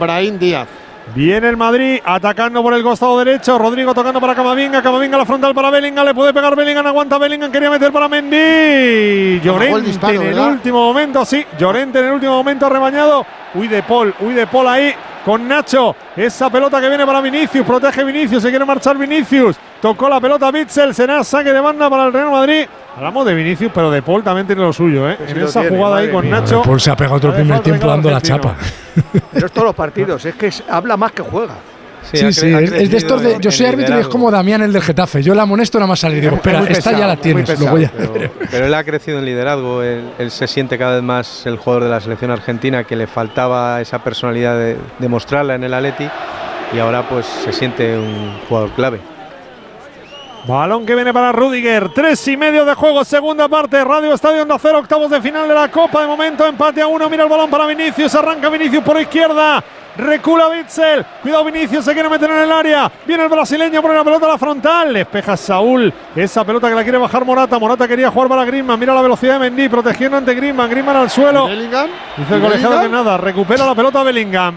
Brahim 0.00 0.38
Díaz. 0.38 0.66
Viene 1.14 1.48
el 1.50 1.56
Madrid 1.58 2.00
atacando 2.04 2.62
por 2.62 2.72
el 2.74 2.82
costado 2.82 3.18
derecho. 3.18 3.58
Rodrigo 3.58 3.94
tocando 3.94 4.20
para 4.20 4.34
Camavinga. 4.34 4.82
Camavinga 4.82 5.16
la 5.18 5.24
frontal 5.24 5.54
para 5.54 5.70
Bellingham. 5.70 6.04
Le 6.04 6.14
puede 6.14 6.34
pegar 6.34 6.56
Bellingham. 6.56 6.84
Aguanta 6.84 7.16
Bellingham. 7.16 7.52
Quería 7.52 7.70
meter 7.70 7.92
para 7.92 8.08
Mendy. 8.08 9.40
Llorente 9.40 9.76
el 9.78 9.84
disparo, 9.84 10.14
en 10.14 10.22
el 10.22 10.34
¿verdad? 10.34 10.50
último 10.50 10.84
momento. 10.84 11.24
Sí, 11.24 11.46
Llorente 11.56 12.00
en 12.00 12.06
el 12.06 12.12
último 12.14 12.32
momento 12.32 12.68
rebañado. 12.68 13.24
Uy 13.54 13.68
de 13.68 13.84
Paul. 13.84 14.14
Uy 14.18 14.34
de 14.34 14.48
Paul 14.48 14.66
ahí 14.66 14.92
con 15.26 15.48
Nacho. 15.48 15.96
Esa 16.14 16.48
pelota 16.48 16.80
que 16.80 16.88
viene 16.88 17.04
para 17.04 17.20
Vinicius. 17.20 17.66
Protege 17.66 18.04
Vinicius. 18.04 18.44
Se 18.44 18.48
quiere 18.48 18.64
marchar 18.64 18.96
Vinicius. 18.96 19.56
Tocó 19.82 20.08
la 20.08 20.20
pelota 20.20 20.52
Bitzel. 20.52 20.94
Será 20.94 21.24
saque 21.24 21.52
de 21.52 21.58
banda 21.58 21.90
para 21.90 22.04
el 22.06 22.12
Real 22.12 22.30
Madrid. 22.30 22.66
Hablamos 22.96 23.26
de 23.26 23.34
Vinicius, 23.34 23.72
pero 23.74 23.90
de 23.90 24.02
Paul 24.02 24.22
también 24.22 24.46
tiene 24.46 24.62
lo 24.62 24.72
suyo. 24.72 25.10
¿eh? 25.10 25.16
Pues 25.18 25.32
en 25.32 25.38
esa 25.40 25.62
tiene, 25.62 25.76
jugada 25.76 25.96
ahí 25.96 26.12
con 26.12 26.24
mía. 26.24 26.40
Nacho. 26.40 26.62
Paul 26.62 26.80
se 26.80 26.92
ha 26.92 26.96
pegado 26.96 27.16
Hace 27.16 27.42
primer 27.42 27.58
tiempo 27.58 27.88
dando 27.88 28.08
la 28.08 28.20
chapa. 28.20 28.54
Pero 29.32 29.46
es 29.46 29.52
todos 29.52 29.66
los 29.66 29.74
partidos, 29.74 30.24
es 30.24 30.36
que 30.36 30.48
habla 30.70 30.96
más 30.96 31.10
que 31.10 31.22
juega. 31.22 31.54
Sí, 32.12 32.32
sí, 32.32 32.46
es, 32.54 32.72
es 32.72 32.90
de 32.90 32.96
estos 32.96 33.20
de. 33.22 33.36
Yo 33.40 33.50
soy 33.50 33.66
árbitro 33.66 33.96
y 33.96 34.00
es 34.00 34.08
como 34.08 34.30
Damián 34.30 34.62
el 34.62 34.72
del 34.72 34.82
Getafe. 34.82 35.22
Yo 35.22 35.34
la 35.34 35.42
amonesto 35.42 35.78
nada 35.78 35.88
más 35.88 36.00
salir. 36.00 36.20
Digo, 36.20 36.36
espera, 36.36 36.60
muy 36.60 36.68
esta 36.68 36.92
ya 36.92 36.96
pesado, 36.96 37.08
la 37.08 37.14
muy 37.14 37.22
tienes. 37.22 37.50
pesado, 37.50 37.66
lo 37.66 37.72
voy 37.72 37.84
a 37.84 37.90
pero, 37.90 38.30
pero 38.50 38.66
él 38.66 38.74
ha 38.74 38.84
crecido 38.84 39.18
en 39.18 39.24
liderazgo. 39.24 39.82
Él, 39.82 40.02
él 40.18 40.30
se 40.30 40.46
siente 40.46 40.78
cada 40.78 40.94
vez 40.94 41.02
más 41.02 41.46
el 41.46 41.56
jugador 41.56 41.84
de 41.84 41.90
la 41.90 42.00
selección 42.00 42.30
argentina 42.30 42.84
que 42.84 42.96
le 42.96 43.06
faltaba 43.06 43.80
esa 43.80 43.98
personalidad 44.02 44.56
de, 44.56 44.76
de 44.98 45.08
mostrarla 45.08 45.54
en 45.54 45.64
el 45.64 45.74
Atleti 45.74 46.08
y 46.72 46.78
ahora 46.78 47.08
pues 47.08 47.26
se 47.26 47.52
siente 47.52 47.96
un 47.98 48.38
jugador 48.48 48.70
clave. 48.70 49.00
Balón 50.46 50.86
que 50.86 50.94
viene 50.94 51.12
para 51.12 51.32
Rudiger. 51.32 51.88
Tres 51.92 52.26
y 52.28 52.36
medio 52.36 52.64
de 52.64 52.74
juego, 52.74 53.04
segunda 53.04 53.48
parte. 53.48 53.82
Radio 53.82 54.14
Estadio 54.14 54.42
Onda 54.42 54.56
Cero, 54.60 54.78
octavos 54.78 55.10
de 55.10 55.20
final 55.20 55.48
de 55.48 55.54
la 55.54 55.68
Copa. 55.70 56.02
De 56.02 56.06
momento, 56.06 56.46
empate 56.46 56.80
a 56.80 56.86
uno. 56.86 57.10
Mira 57.10 57.24
el 57.24 57.28
balón 57.28 57.50
para 57.50 57.66
Vinicius. 57.66 58.14
Arranca 58.14 58.48
Vinicius 58.48 58.84
por 58.84 59.00
izquierda. 59.00 59.62
Recula 59.96 60.48
Bitzel. 60.48 61.04
Cuidado 61.22 61.44
Vinicius, 61.44 61.84
se 61.84 61.92
quiere 61.92 62.08
meter 62.08 62.30
en 62.30 62.38
el 62.38 62.52
área. 62.52 62.90
Viene 63.06 63.24
el 63.24 63.28
brasileño, 63.28 63.80
pone 63.82 63.94
la 63.94 64.04
pelota 64.04 64.26
a 64.26 64.30
la 64.30 64.38
frontal. 64.38 64.92
Despeja 64.92 65.36
Saúl. 65.36 65.92
Esa 66.14 66.44
pelota 66.44 66.68
que 66.68 66.74
la 66.74 66.82
quiere 66.82 66.98
bajar 66.98 67.24
Morata. 67.24 67.58
Morata 67.58 67.88
quería 67.88 68.10
jugar 68.10 68.28
para 68.28 68.44
Griezmann. 68.44 68.78
Mira 68.78 68.94
la 68.94 69.02
velocidad 69.02 69.34
de 69.34 69.38
Mendy, 69.40 69.68
protegiendo 69.68 70.16
ante 70.16 70.34
Griezmann. 70.34 70.70
Griezmann 70.70 70.96
al 70.96 71.10
suelo. 71.10 71.46
Bellingham. 71.46 71.88
Dice 72.16 72.34
el 72.34 72.40
¿Y 72.40 72.42
colegiado 72.42 72.80
que 72.80 72.88
nada. 72.88 73.16
Recupera 73.16 73.66
la 73.66 73.74
pelota 73.74 74.02
Bellingham. 74.02 74.56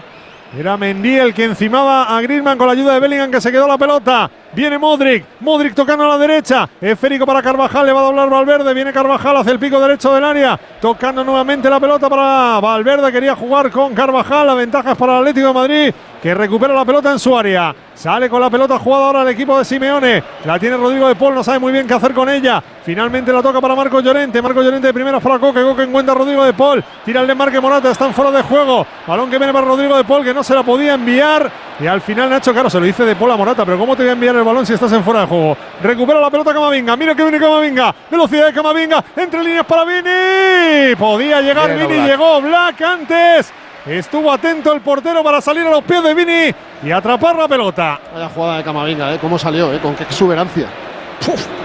Era 0.56 0.76
Mendy 0.76 1.16
el 1.16 1.32
que 1.32 1.44
encimaba 1.44 2.16
a 2.16 2.20
Griezmann 2.20 2.58
con 2.58 2.66
la 2.66 2.72
ayuda 2.72 2.94
de 2.94 3.00
Bellingham 3.00 3.30
que 3.30 3.40
se 3.40 3.52
quedó 3.52 3.68
la 3.68 3.78
pelota. 3.78 4.28
Viene 4.52 4.78
Modric, 4.78 5.24
Modric 5.38 5.74
tocando 5.74 6.04
a 6.04 6.08
la 6.08 6.18
derecha. 6.18 6.68
Esférico 6.80 7.24
para 7.24 7.40
Carvajal, 7.40 7.86
le 7.86 7.92
va 7.92 8.00
a 8.00 8.04
doblar 8.04 8.28
Valverde. 8.28 8.74
Viene 8.74 8.92
Carvajal 8.92 9.36
hacia 9.36 9.52
el 9.52 9.60
pico 9.60 9.78
derecho 9.78 10.12
del 10.12 10.24
área. 10.24 10.58
Tocando 10.80 11.22
nuevamente 11.22 11.70
la 11.70 11.78
pelota 11.78 12.10
para 12.10 12.58
Valverde. 12.58 13.12
Quería 13.12 13.36
jugar 13.36 13.70
con 13.70 13.94
Carvajal. 13.94 14.48
La 14.48 14.54
ventaja 14.54 14.96
para 14.96 15.12
el 15.12 15.18
Atlético 15.20 15.46
de 15.46 15.54
Madrid 15.54 15.94
que 16.20 16.34
recupera 16.34 16.74
la 16.74 16.84
pelota 16.84 17.12
en 17.12 17.18
su 17.20 17.36
área. 17.36 17.74
Sale 18.00 18.30
con 18.30 18.40
la 18.40 18.48
pelota 18.48 18.78
jugada 18.78 19.04
ahora 19.04 19.22
el 19.22 19.28
equipo 19.28 19.58
de 19.58 19.62
Simeone. 19.62 20.24
La 20.46 20.58
tiene 20.58 20.78
Rodrigo 20.78 21.06
de 21.06 21.14
Paul, 21.14 21.34
no 21.34 21.44
sabe 21.44 21.58
muy 21.58 21.70
bien 21.70 21.86
qué 21.86 21.92
hacer 21.92 22.14
con 22.14 22.30
ella. 22.30 22.62
Finalmente 22.82 23.30
la 23.30 23.42
toca 23.42 23.60
para 23.60 23.74
Marco 23.74 24.00
Llorente. 24.00 24.40
Marco 24.40 24.62
Llorente 24.62 24.86
de 24.86 24.94
primera 24.94 25.20
para 25.20 25.38
Coque. 25.38 25.60
Coque 25.60 25.82
encuentra 25.82 26.14
a 26.14 26.16
Rodrigo 26.16 26.42
de 26.42 26.54
Paul. 26.54 26.82
Tira 27.04 27.20
el 27.20 27.26
desmarque 27.26 27.60
Morata, 27.60 27.90
están 27.90 28.14
fuera 28.14 28.30
de 28.30 28.42
juego. 28.42 28.86
Balón 29.06 29.28
que 29.28 29.36
viene 29.36 29.52
para 29.52 29.66
Rodrigo 29.66 29.98
de 29.98 30.04
Paul 30.04 30.24
que 30.24 30.32
no 30.32 30.42
se 30.42 30.54
la 30.54 30.62
podía 30.62 30.94
enviar. 30.94 31.52
Y 31.78 31.86
al 31.86 32.00
final 32.00 32.30
Nacho, 32.30 32.54
claro, 32.54 32.70
se 32.70 32.80
lo 32.80 32.86
dice 32.86 33.04
de 33.04 33.14
Paul 33.16 33.32
a 33.32 33.36
Morata. 33.36 33.66
Pero 33.66 33.78
¿cómo 33.78 33.94
te 33.94 34.02
voy 34.02 34.08
a 34.08 34.12
enviar 34.14 34.34
el 34.34 34.44
balón 34.44 34.64
si 34.64 34.72
estás 34.72 34.92
en 34.92 35.04
fuera 35.04 35.20
de 35.20 35.26
juego? 35.26 35.54
Recupera 35.82 36.22
la 36.22 36.30
pelota 36.30 36.54
Camavinga. 36.54 36.96
Mira 36.96 37.14
que 37.14 37.22
viene 37.22 37.38
Camavinga. 37.38 37.94
Velocidad 38.10 38.46
de 38.46 38.54
Camavinga. 38.54 39.04
Entre 39.14 39.44
líneas 39.44 39.66
para 39.66 39.84
Vini. 39.84 40.96
Podía 40.96 41.42
llegar 41.42 41.76
Vini. 41.76 42.06
Llegó 42.06 42.40
Black 42.40 42.80
antes. 42.80 43.52
Estuvo 43.86 44.30
atento 44.30 44.72
el 44.72 44.80
portero 44.82 45.22
para 45.24 45.40
salir 45.40 45.66
a 45.66 45.70
los 45.70 45.82
pies 45.82 46.02
de 46.02 46.14
Vini 46.14 46.54
y 46.82 46.90
atrapar 46.90 47.34
la 47.36 47.48
pelota. 47.48 47.98
Vaya 48.12 48.28
jugada 48.28 48.58
de 48.58 48.64
Camavinga, 48.64 49.14
¿eh? 49.14 49.18
¿Cómo 49.20 49.38
salió? 49.38 49.72
¿eh? 49.72 49.78
Con 49.80 49.94
qué 49.94 50.02
exuberancia. 50.04 50.66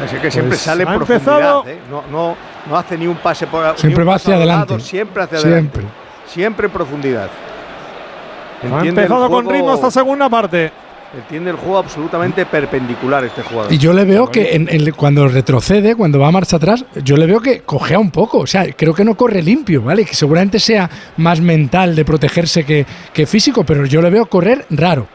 Es 0.04 0.12
que 0.20 0.32
siempre 0.32 0.50
Pues 0.52 0.62
sale 0.62 0.86
por 0.86 1.06
profundidad, 1.06 1.68
¿eh? 1.68 1.80
no, 1.90 2.04
no, 2.12 2.36
no 2.70 2.78
hace 2.78 2.98
ni 2.98 3.08
un 3.08 3.16
pase 3.18 3.48
por 3.48 3.78
Siempre 3.78 4.04
va 4.04 4.16
hacia 4.16 4.36
adelante. 4.36 4.74
lados, 4.74 4.84
siempre 4.84 5.24
hacia 5.24 5.38
Siempre. 5.40 5.82
adelante. 5.82 5.82
Siempre 6.28 6.66
en 6.68 6.72
profundidad. 6.74 7.30
Ha 8.64 8.86
empezado 8.86 9.30
con 9.30 9.50
ritmo 9.50 9.74
esta 9.74 9.92
segunda 9.92 10.30
parte. 10.30 10.72
Entiende 11.16 11.50
el 11.52 11.56
juego 11.56 11.78
absolutamente 11.78 12.46
perpendicular 12.46 13.24
este 13.24 13.42
jugador. 13.42 13.72
Y 13.72 13.78
yo 13.78 13.94
le 13.94 14.04
veo 14.04 14.30
que 14.30 14.54
en- 14.56 14.68
en- 14.70 14.92
cuando 14.92 15.28
retrocede, 15.30 15.96
cuando 15.96 16.20
va 16.20 16.28
a 16.28 16.32
marcha 16.32 16.58
atrás, 16.58 16.84
yo 17.04 17.16
le 17.16 17.26
veo 17.26 17.40
que 17.40 17.62
cojea 17.62 18.00
un 18.00 18.12
poco. 18.12 18.40
O 18.40 18.48
sea, 18.48 18.66
creo 18.74 18.94
que 18.94 19.06
no 19.06 19.16
corre 19.16 19.42
limpio, 19.42 19.82
¿vale? 19.82 20.04
Que 20.04 20.14
seguramente 20.14 20.60
sea 20.60 20.90
más 21.18 21.40
mental 21.40 21.96
de 21.96 22.04
protegerse 22.04 22.66
que, 22.66 22.86
que 23.14 23.26
físico, 23.26 23.64
pero 23.64 23.86
yo 23.86 24.02
le 24.02 24.10
veo 24.10 24.26
correr 24.26 24.66
raro. 24.72 25.08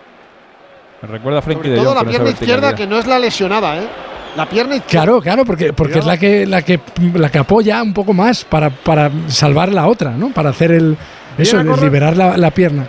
Me 1.02 1.08
recuerda 1.08 1.40
a 1.40 1.42
Frenkie 1.42 1.68
de 1.70 1.76
todo 1.76 1.86
Jong 1.86 1.94
la 1.96 2.00
con 2.00 2.08
esa 2.10 2.18
pierna 2.24 2.30
izquierda, 2.30 2.74
que 2.74 2.86
no 2.86 2.98
es 2.98 3.06
la 3.06 3.18
lesionada, 3.18 3.76
¿eh? 3.78 3.88
La 4.36 4.48
pierna 4.48 4.76
izquierda. 4.76 5.04
Claro, 5.04 5.20
claro, 5.20 5.44
porque, 5.44 5.72
porque 5.72 5.98
es 5.98 6.06
la 6.06 6.16
que, 6.16 6.46
la 6.46 6.62
que 6.62 6.80
la 7.14 7.30
que 7.30 7.38
apoya 7.38 7.82
un 7.82 7.92
poco 7.92 8.12
más 8.14 8.44
para, 8.44 8.70
para 8.70 9.10
salvar 9.26 9.72
la 9.72 9.86
otra, 9.86 10.12
¿no? 10.12 10.30
Para 10.30 10.50
hacer 10.50 10.70
el 10.72 10.96
eso, 11.36 11.56
liberar 11.62 12.16
la, 12.16 12.36
la 12.36 12.50
pierna. 12.52 12.88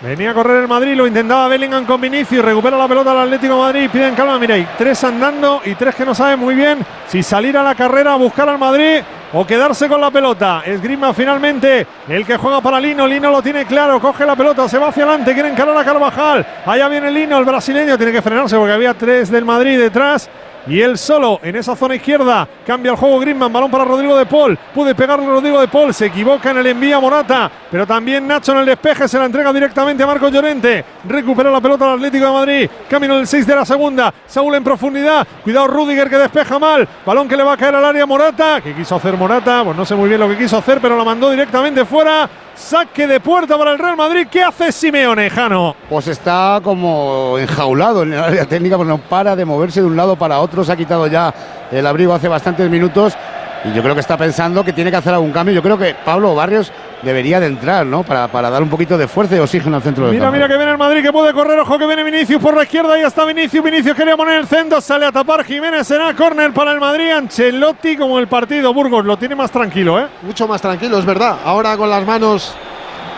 Venía 0.00 0.30
a 0.30 0.34
correr 0.34 0.62
el 0.62 0.68
Madrid, 0.68 0.94
lo 0.94 1.08
intentaba 1.08 1.48
Bellingham 1.48 1.84
con 1.84 2.00
Vinicius, 2.00 2.44
recupera 2.44 2.78
la 2.78 2.86
pelota 2.86 3.10
al 3.10 3.18
Atlético 3.18 3.54
de 3.54 3.60
Madrid, 3.60 3.90
piden 3.92 4.14
calma, 4.14 4.38
hay 4.48 4.68
tres 4.78 5.02
andando 5.02 5.60
y 5.64 5.74
tres 5.74 5.92
que 5.96 6.04
no 6.04 6.14
saben 6.14 6.38
muy 6.38 6.54
bien 6.54 6.78
si 7.08 7.20
salir 7.20 7.58
a 7.58 7.64
la 7.64 7.74
carrera 7.74 8.12
a 8.12 8.16
buscar 8.16 8.48
al 8.48 8.58
Madrid 8.58 9.00
o 9.32 9.44
quedarse 9.44 9.88
con 9.88 10.00
la 10.00 10.12
pelota. 10.12 10.62
Es 10.64 10.80
Griezmann 10.80 11.16
finalmente 11.16 11.84
el 12.06 12.24
que 12.24 12.36
juega 12.36 12.60
para 12.60 12.80
Lino, 12.80 13.08
Lino 13.08 13.28
lo 13.32 13.42
tiene 13.42 13.66
claro, 13.66 13.98
coge 13.98 14.24
la 14.24 14.36
pelota, 14.36 14.68
se 14.68 14.78
va 14.78 14.90
hacia 14.90 15.02
adelante, 15.02 15.34
quiere 15.34 15.48
encarar 15.48 15.76
a 15.76 15.84
Carvajal, 15.84 16.46
allá 16.64 16.88
viene 16.88 17.10
Lino, 17.10 17.36
el 17.36 17.44
brasileño, 17.44 17.96
tiene 17.96 18.12
que 18.12 18.22
frenarse 18.22 18.56
porque 18.56 18.74
había 18.74 18.94
tres 18.94 19.28
del 19.32 19.44
Madrid 19.44 19.80
detrás. 19.80 20.30
Y 20.68 20.82
él 20.82 20.98
solo 20.98 21.40
en 21.42 21.56
esa 21.56 21.74
zona 21.74 21.94
izquierda 21.94 22.46
cambia 22.66 22.92
el 22.92 22.98
juego 22.98 23.18
Griezmann, 23.20 23.52
balón 23.52 23.70
para 23.70 23.84
Rodrigo 23.84 24.16
de 24.18 24.26
Paul. 24.26 24.58
Puede 24.74 24.94
pegarle 24.94 25.26
Rodrigo 25.26 25.60
de 25.60 25.68
Paul, 25.68 25.94
se 25.94 26.06
equivoca 26.06 26.50
en 26.50 26.58
el 26.58 26.66
envío 26.66 26.98
a 26.98 27.00
Morata, 27.00 27.50
pero 27.70 27.86
también 27.86 28.26
Nacho 28.26 28.52
en 28.52 28.58
el 28.58 28.66
despeje 28.66 29.08
se 29.08 29.18
la 29.18 29.24
entrega 29.24 29.50
directamente 29.50 30.02
a 30.02 30.06
Marco 30.06 30.28
Llorente. 30.28 30.84
Recupera 31.08 31.50
la 31.50 31.60
pelota 31.60 31.86
al 31.86 31.96
Atlético 31.96 32.26
de 32.26 32.32
Madrid, 32.32 32.70
camino 32.88 33.16
del 33.16 33.26
6 33.26 33.46
de 33.46 33.56
la 33.56 33.64
segunda. 33.64 34.12
Saúl 34.26 34.54
en 34.56 34.64
profundidad, 34.64 35.26
cuidado 35.42 35.68
Rudiger 35.68 36.10
que 36.10 36.18
despeja 36.18 36.58
mal. 36.58 36.86
Balón 37.06 37.28
que 37.28 37.36
le 37.36 37.44
va 37.44 37.54
a 37.54 37.56
caer 37.56 37.74
al 37.74 37.84
área 37.84 38.04
Morata. 38.04 38.60
¿Qué 38.60 38.74
quiso 38.74 38.94
hacer 38.94 39.16
Morata? 39.16 39.62
Pues 39.64 39.76
no 39.76 39.86
sé 39.86 39.94
muy 39.94 40.08
bien 40.08 40.20
lo 40.20 40.28
que 40.28 40.36
quiso 40.36 40.58
hacer, 40.58 40.80
pero 40.82 40.98
la 40.98 41.04
mandó 41.04 41.30
directamente 41.30 41.86
fuera. 41.86 42.28
Saque 42.58 43.06
de 43.06 43.20
puerta 43.20 43.56
para 43.56 43.70
el 43.70 43.78
Real 43.78 43.96
Madrid. 43.96 44.26
¿Qué 44.30 44.42
hace 44.42 44.72
Simeone, 44.72 45.30
Jano? 45.30 45.76
Pues 45.88 46.08
está 46.08 46.60
como 46.62 47.38
enjaulado 47.38 48.02
en 48.02 48.12
el 48.12 48.18
área 48.18 48.44
técnica, 48.46 48.76
pues 48.76 48.88
no 48.88 48.98
para 48.98 49.36
de 49.36 49.44
moverse 49.44 49.80
de 49.80 49.86
un 49.86 49.96
lado 49.96 50.16
para 50.16 50.40
otro. 50.40 50.64
Se 50.64 50.72
ha 50.72 50.76
quitado 50.76 51.06
ya 51.06 51.32
el 51.70 51.86
abrigo 51.86 52.12
hace 52.12 52.26
bastantes 52.26 52.68
minutos 52.68 53.16
y 53.64 53.72
yo 53.72 53.82
creo 53.82 53.94
que 53.94 54.00
está 54.00 54.16
pensando 54.16 54.64
que 54.64 54.72
tiene 54.72 54.90
que 54.90 54.96
hacer 54.96 55.14
algún 55.14 55.30
cambio. 55.30 55.54
Yo 55.54 55.62
creo 55.62 55.78
que 55.78 55.94
Pablo 56.04 56.34
Barrios 56.34 56.72
debería 57.02 57.38
de 57.40 57.46
entrar, 57.46 57.86
¿no? 57.86 58.02
Para, 58.02 58.28
para 58.28 58.50
dar 58.50 58.62
un 58.62 58.68
poquito 58.68 58.98
de 58.98 59.06
fuerza 59.06 59.36
y 59.36 59.38
oxígeno 59.38 59.76
al 59.76 59.82
centro 59.82 60.04
del 60.04 60.14
Mira, 60.14 60.24
campo. 60.26 60.36
mira 60.36 60.48
que 60.48 60.56
viene 60.56 60.72
el 60.72 60.78
Madrid 60.78 61.02
que 61.02 61.12
puede 61.12 61.32
correr. 61.32 61.58
Ojo 61.60 61.78
que 61.78 61.86
viene 61.86 62.02
Vinicius 62.02 62.42
por 62.42 62.56
la 62.56 62.64
izquierda. 62.64 62.94
Ahí 62.94 63.02
está 63.02 63.24
Vinicius. 63.24 63.62
Vinicius 63.64 63.96
quería 63.96 64.16
poner 64.16 64.38
el 64.40 64.46
centro. 64.46 64.80
Sale 64.80 65.06
a 65.06 65.12
tapar 65.12 65.44
Jiménez. 65.44 65.86
Será 65.86 66.12
córner 66.14 66.52
para 66.52 66.72
el 66.72 66.80
Madrid. 66.80 67.10
Ancelotti 67.10 67.96
como 67.96 68.18
el 68.18 68.26
partido. 68.28 68.74
Burgos 68.74 69.04
lo 69.04 69.16
tiene 69.16 69.34
más 69.36 69.50
tranquilo, 69.50 69.98
¿eh? 70.00 70.06
Mucho 70.22 70.48
más 70.48 70.60
tranquilo, 70.60 70.98
es 70.98 71.04
verdad. 71.04 71.36
Ahora 71.44 71.76
con 71.76 71.88
las 71.88 72.04
manos 72.04 72.54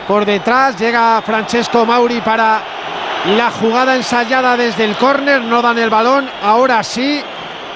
por 0.07 0.25
detrás 0.25 0.79
llega 0.79 1.23
Francesco 1.23 1.87
Mauri 1.87 2.21
para 2.21 2.61
la 3.37 3.51
jugada 3.51 3.97
ensayada 3.97 4.57
desde 4.57 4.85
el 4.85 4.97
córner. 4.97 5.41
No 5.43 5.63
dan 5.63 5.79
el 5.79 5.89
balón. 5.91 6.29
Ahora 6.43 6.83
sí 6.83 7.21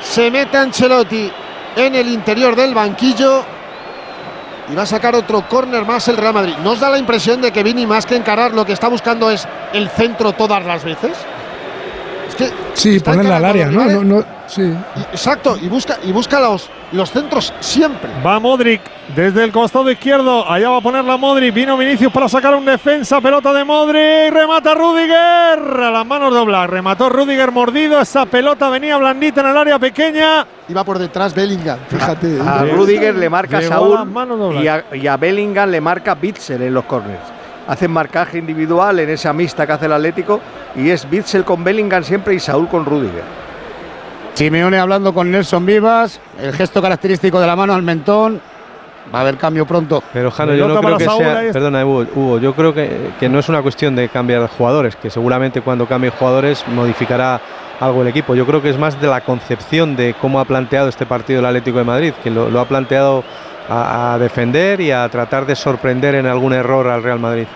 se 0.03 0.31
mete 0.31 0.57
Ancelotti 0.59 1.31
en 1.77 1.95
el 1.95 2.09
interior 2.09 2.55
del 2.55 2.75
banquillo 2.75 3.45
y 4.71 4.75
va 4.75 4.83
a 4.83 4.87
sacar 4.87 5.15
otro 5.15 5.47
córner 5.49 5.85
más 5.85 6.09
el 6.09 6.17
Real 6.17 6.35
Madrid. 6.35 6.55
¿Nos 6.63 6.81
da 6.81 6.91
la 6.91 6.99
impresión 6.99 7.41
de 7.41 7.53
que 7.53 7.63
Vini 7.63 7.87
más 7.87 8.07
que 8.07 8.17
encarar 8.17 8.53
lo 8.53 8.65
que 8.65 8.73
está 8.73 8.89
buscando 8.89 9.31
es 9.31 9.47
el 9.73 9.89
centro 9.91 10.33
todas 10.33 10.65
las 10.65 10.85
veces? 10.85 11.13
Es 12.29 12.35
que 12.35 12.51
Sí, 12.75 12.99
ponerla 13.01 13.37
al 13.37 13.45
área, 13.45 13.67
¿no? 13.67 13.85
no, 13.85 14.05
no 14.05 14.34
sí. 14.47 14.75
Exacto, 15.13 15.57
y 15.61 15.69
busca, 15.69 15.99
y 16.03 16.13
busca 16.13 16.41
los, 16.41 16.71
los 16.93 17.11
centros 17.11 17.53
siempre. 17.61 18.11
Va 18.25 18.39
Modric 18.39 18.81
desde 19.15 19.45
el 19.45 19.53
costado 19.53 19.91
izquierdo. 19.91 20.51
Allá 20.51 20.71
va 20.71 20.79
a 20.79 20.81
poner 20.81 21.05
la 21.05 21.17
Modric. 21.17 21.55
Vino 21.55 21.77
Vinicius 21.77 22.13
para 22.13 22.29
sacar 22.29 22.55
un 22.55 22.65
defensa. 22.65 23.21
Pelota 23.21 23.53
de 23.53 23.65
Modric. 23.65 24.33
Remata 24.33 24.75
Rudiger. 24.75 25.83
A 25.83 25.91
las 25.91 26.07
manos 26.07 26.33
dobladas. 26.33 26.71
Remató 26.71 27.09
Rudiger 27.09 27.53
mordido. 27.53 28.01
Esa 28.01 28.27
pelota 28.27 28.69
venía 28.71 28.97
blandita 28.97 29.41
en 29.41 29.49
el 29.49 29.57
área 29.57 29.79
pequeña. 29.79 30.47
Iba 30.69 30.85
por 30.85 30.99
detrás 30.99 31.35
Bellingham, 31.35 31.79
fíjate. 31.89 32.41
A. 32.41 32.65
Rudiger 32.65 33.15
le 33.17 33.29
marca 33.29 33.59
a 33.59 33.63
Saúl 33.63 34.09
y 34.63 34.69
a, 34.69 34.85
y 34.93 35.07
a 35.07 35.17
Bellingham 35.17 35.71
le 35.71 35.81
marca 35.81 36.15
Bitzel 36.15 36.63
en 36.63 36.73
los 36.73 36.85
corners. 36.85 37.21
Hacen 37.67 37.91
marcaje 37.91 38.39
individual 38.39 38.99
en 39.01 39.11
esa 39.11 39.33
mixta 39.33 39.67
que 39.67 39.73
hace 39.73 39.87
el 39.87 39.93
Atlético 39.93 40.41
y 40.77 40.91
es 40.91 41.09
Bitzel 41.09 41.45
con 41.45 41.63
Bellingham 41.65 42.03
siempre 42.03 42.35
y 42.35 42.41
Saúl 42.41 42.69
con 42.69 42.85
Rudiger. 42.85 43.23
Simeone 44.35 44.79
hablando 44.79 45.15
con 45.15 45.31
Nelson 45.31 45.65
Vivas, 45.65 46.21
el 46.41 46.53
gesto 46.53 46.83
característico 46.83 47.41
de 47.41 47.47
la 47.47 47.55
mano 47.55 47.73
al 47.73 47.83
mentón. 47.83 48.41
Va 49.15 49.19
a 49.19 49.23
haber 49.23 49.37
cambio 49.37 49.65
pronto. 49.65 50.03
Pero 50.13 50.31
Jano, 50.31 50.55
yo 50.55 50.67
no 50.67 50.81
creo 50.81 50.97
que 50.97 51.05
sea. 51.05 51.53
Perdona, 51.53 51.85
Hugo, 51.85 52.07
Hugo, 52.15 52.39
yo 52.41 52.55
creo 52.55 52.75
que, 52.75 53.11
que 53.21 53.29
no 53.29 53.39
es 53.39 53.49
una 53.49 53.63
cuestión 53.63 53.95
de 53.95 54.09
cambiar 54.09 54.49
jugadores, 54.49 54.97
que 54.97 55.09
seguramente 55.09 55.61
cuando 55.61 55.87
cambie 55.87 56.11
jugadores 56.11 56.65
modificará 56.69 57.41
algo 57.79 58.03
el 58.03 58.09
equipo. 58.09 58.35
Yo 58.35 58.45
creo 58.47 58.61
que 58.61 58.71
es 58.71 58.79
más 58.79 59.01
de 59.01 59.07
la 59.07 59.21
concepción 59.21 59.95
de 59.95 60.15
cómo 60.21 60.41
ha 60.41 60.45
planteado 60.47 60.89
este 60.89 61.07
partido 61.07 61.41
el 61.41 61.47
Atlético 61.47 61.79
de 61.79 61.85
Madrid, 61.85 62.15
que 62.23 62.31
lo, 62.31 62.51
lo 62.51 62.61
ha 62.61 62.65
planteado 62.65 63.23
a, 63.69 64.15
a 64.15 64.19
defender 64.19 64.81
y 64.81 64.91
a 64.91 65.09
tratar 65.11 65.47
de 65.47 65.55
sorprender 65.55 66.17
en 66.17 66.27
algún 66.27 66.55
error 66.55 66.89
al 66.89 67.03
Real 67.03 67.21
Madrid. 67.21 67.47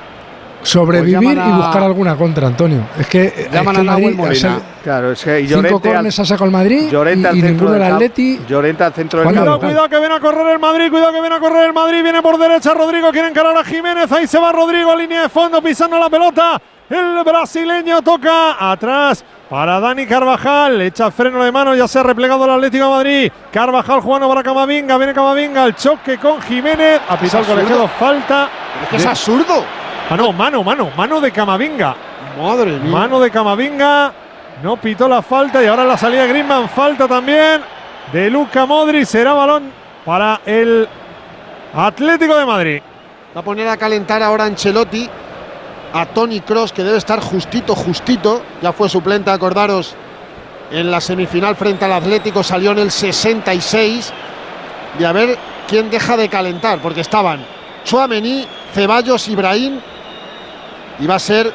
Sobrevivir 0.63 1.21
Pues 1.23 1.37
y 1.37 1.39
a- 1.39 1.57
buscar 1.57 1.83
alguna 1.83 2.17
contra, 2.17 2.47
Antonio. 2.47 2.83
Es 2.99 3.07
que, 3.07 3.25
es 3.27 3.51
Llaman 3.53 3.75
que 3.75 3.79
a 3.79 3.81
el 3.83 3.87
Madrid 3.87 4.03
Nahuel 4.05 4.15
ha 4.15 4.17
Molina. 4.17 4.35
salido- 4.41 4.63
Claro, 4.83 5.13
es 5.13 5.23
que 5.25 5.39
Cinco 5.41 5.51
Llorente 5.51 5.89
al, 5.89 5.95
corners 5.95 6.19
ha 6.21 6.25
sacado 6.25 6.45
el 6.47 6.51
Madrid 6.51 6.89
Llorente 6.91 7.29
y, 7.29 7.31
al 7.31 7.37
y 7.37 7.41
centro 7.43 7.71
del. 7.71 7.83
Atleti. 7.83 8.41
Llorente 8.49 8.85
al 8.85 8.93
centro 8.95 9.21
del. 9.21 9.29
Cuidado, 9.29 9.61
cuidado 9.61 9.89
que 9.89 9.99
viene 9.99 10.15
a 10.15 10.21
correr 10.21 10.47
el 10.53 10.59
Madrid, 10.59 10.91
cuidado 10.91 11.13
que 11.13 11.21
viene 11.21 11.37
a 11.37 11.41
correr 11.41 11.67
el 11.67 11.73
Madrid, 11.73 12.03
viene 12.03 12.23
por 12.23 12.39
derecha 12.39 12.75
Rodrigo, 12.75 13.11
quiere 13.11 13.29
encarar 13.29 13.57
a 13.57 13.65
Jiménez, 13.65 14.11
ahí 14.13 14.27
se 14.27 14.39
va 14.39 14.51
Rodrigo, 14.53 14.95
línea 14.97 15.23
de 15.23 15.29
fondo, 15.29 15.61
pisando 15.63 15.99
la 15.99 16.09
pelota, 16.09 16.61
el 16.89 17.23
brasileño 17.25 18.01
toca 18.03 18.71
atrás 18.73 19.25
para 19.51 19.81
Dani 19.81 20.07
Carvajal, 20.07 20.81
echa 20.83 21.11
freno 21.11 21.43
de 21.45 21.53
mano, 21.53 21.75
ya 21.75 21.87
se 21.89 21.99
ha 21.99 22.03
replegado 22.03 22.45
el 22.47 22.51
Atlético 22.53 22.85
de 22.85 22.91
Madrid, 22.91 23.33
Carvajal 23.53 24.01
jugando 24.01 24.29
para 24.29 24.43
Camavinga, 24.43 24.97
viene 24.99 25.13
Camavinga, 25.15 25.65
el 25.67 25.75
choque 25.75 26.19
con 26.19 26.41
Jiménez, 26.43 27.01
ha 27.09 27.19
pisado 27.19 27.45
el 27.45 27.51
absurdo. 27.51 27.55
colegiado, 27.55 27.89
falta. 27.99 28.49
Es 28.85 28.89
que 28.91 28.97
es 28.97 29.03
de- 29.03 29.09
absurdo. 29.09 29.65
Ah, 30.11 30.17
no, 30.17 30.33
mano, 30.33 30.65
mano, 30.65 30.91
mano 30.97 31.21
de 31.21 31.31
Camavinga. 31.31 31.95
Madre 32.41 32.79
mía. 32.79 32.91
Mano 32.91 33.21
de 33.21 33.31
Camavinga. 33.31 34.13
No 34.63 34.77
pitó 34.79 35.07
la 35.07 35.21
falta 35.21 35.63
y 35.63 35.67
ahora 35.67 35.85
la 35.85 35.99
salida 35.99 36.23
de 36.23 36.29
Griezmann. 36.29 36.69
Falta 36.69 37.07
también 37.07 37.61
de 38.13 38.31
Luca 38.31 38.65
Modri. 38.65 39.05
Será 39.05 39.35
balón 39.35 39.71
para 40.05 40.41
el 40.47 40.89
Atlético 41.75 42.37
de 42.37 42.47
Madrid. 42.47 42.83
Va 43.37 43.41
a 43.41 43.45
poner 43.45 43.69
a 43.69 43.77
calentar 43.77 44.23
ahora 44.23 44.45
Ancelotti 44.45 45.09
a 45.93 46.07
Tony 46.07 46.41
Cross, 46.41 46.73
que 46.73 46.83
debe 46.83 46.97
estar 46.97 47.21
justito, 47.21 47.75
justito. 47.75 48.43
Ya 48.63 48.73
fue 48.73 48.89
suplente, 48.89 49.31
acordaros, 49.31 49.95
en 50.71 50.91
la 50.91 51.01
semifinal 51.01 51.55
frente 51.57 51.85
al 51.85 51.93
Atlético, 51.93 52.43
salió 52.43 52.73
en 52.73 52.79
el 52.79 52.91
66. 52.91 54.13
Y 54.99 55.05
a 55.05 55.13
ver 55.13 55.39
quién 55.67 55.91
deja 55.91 56.17
de 56.17 56.31
calentar, 56.31 56.79
porque 56.81 57.03
estaban 57.03 57.45
Chouameni, 57.85 58.47
Ceballos, 58.75 59.29
Ibrahim. 59.29 59.81
Y 61.01 61.07
va 61.07 61.17
a 61.17 61.19
ser 61.19 61.53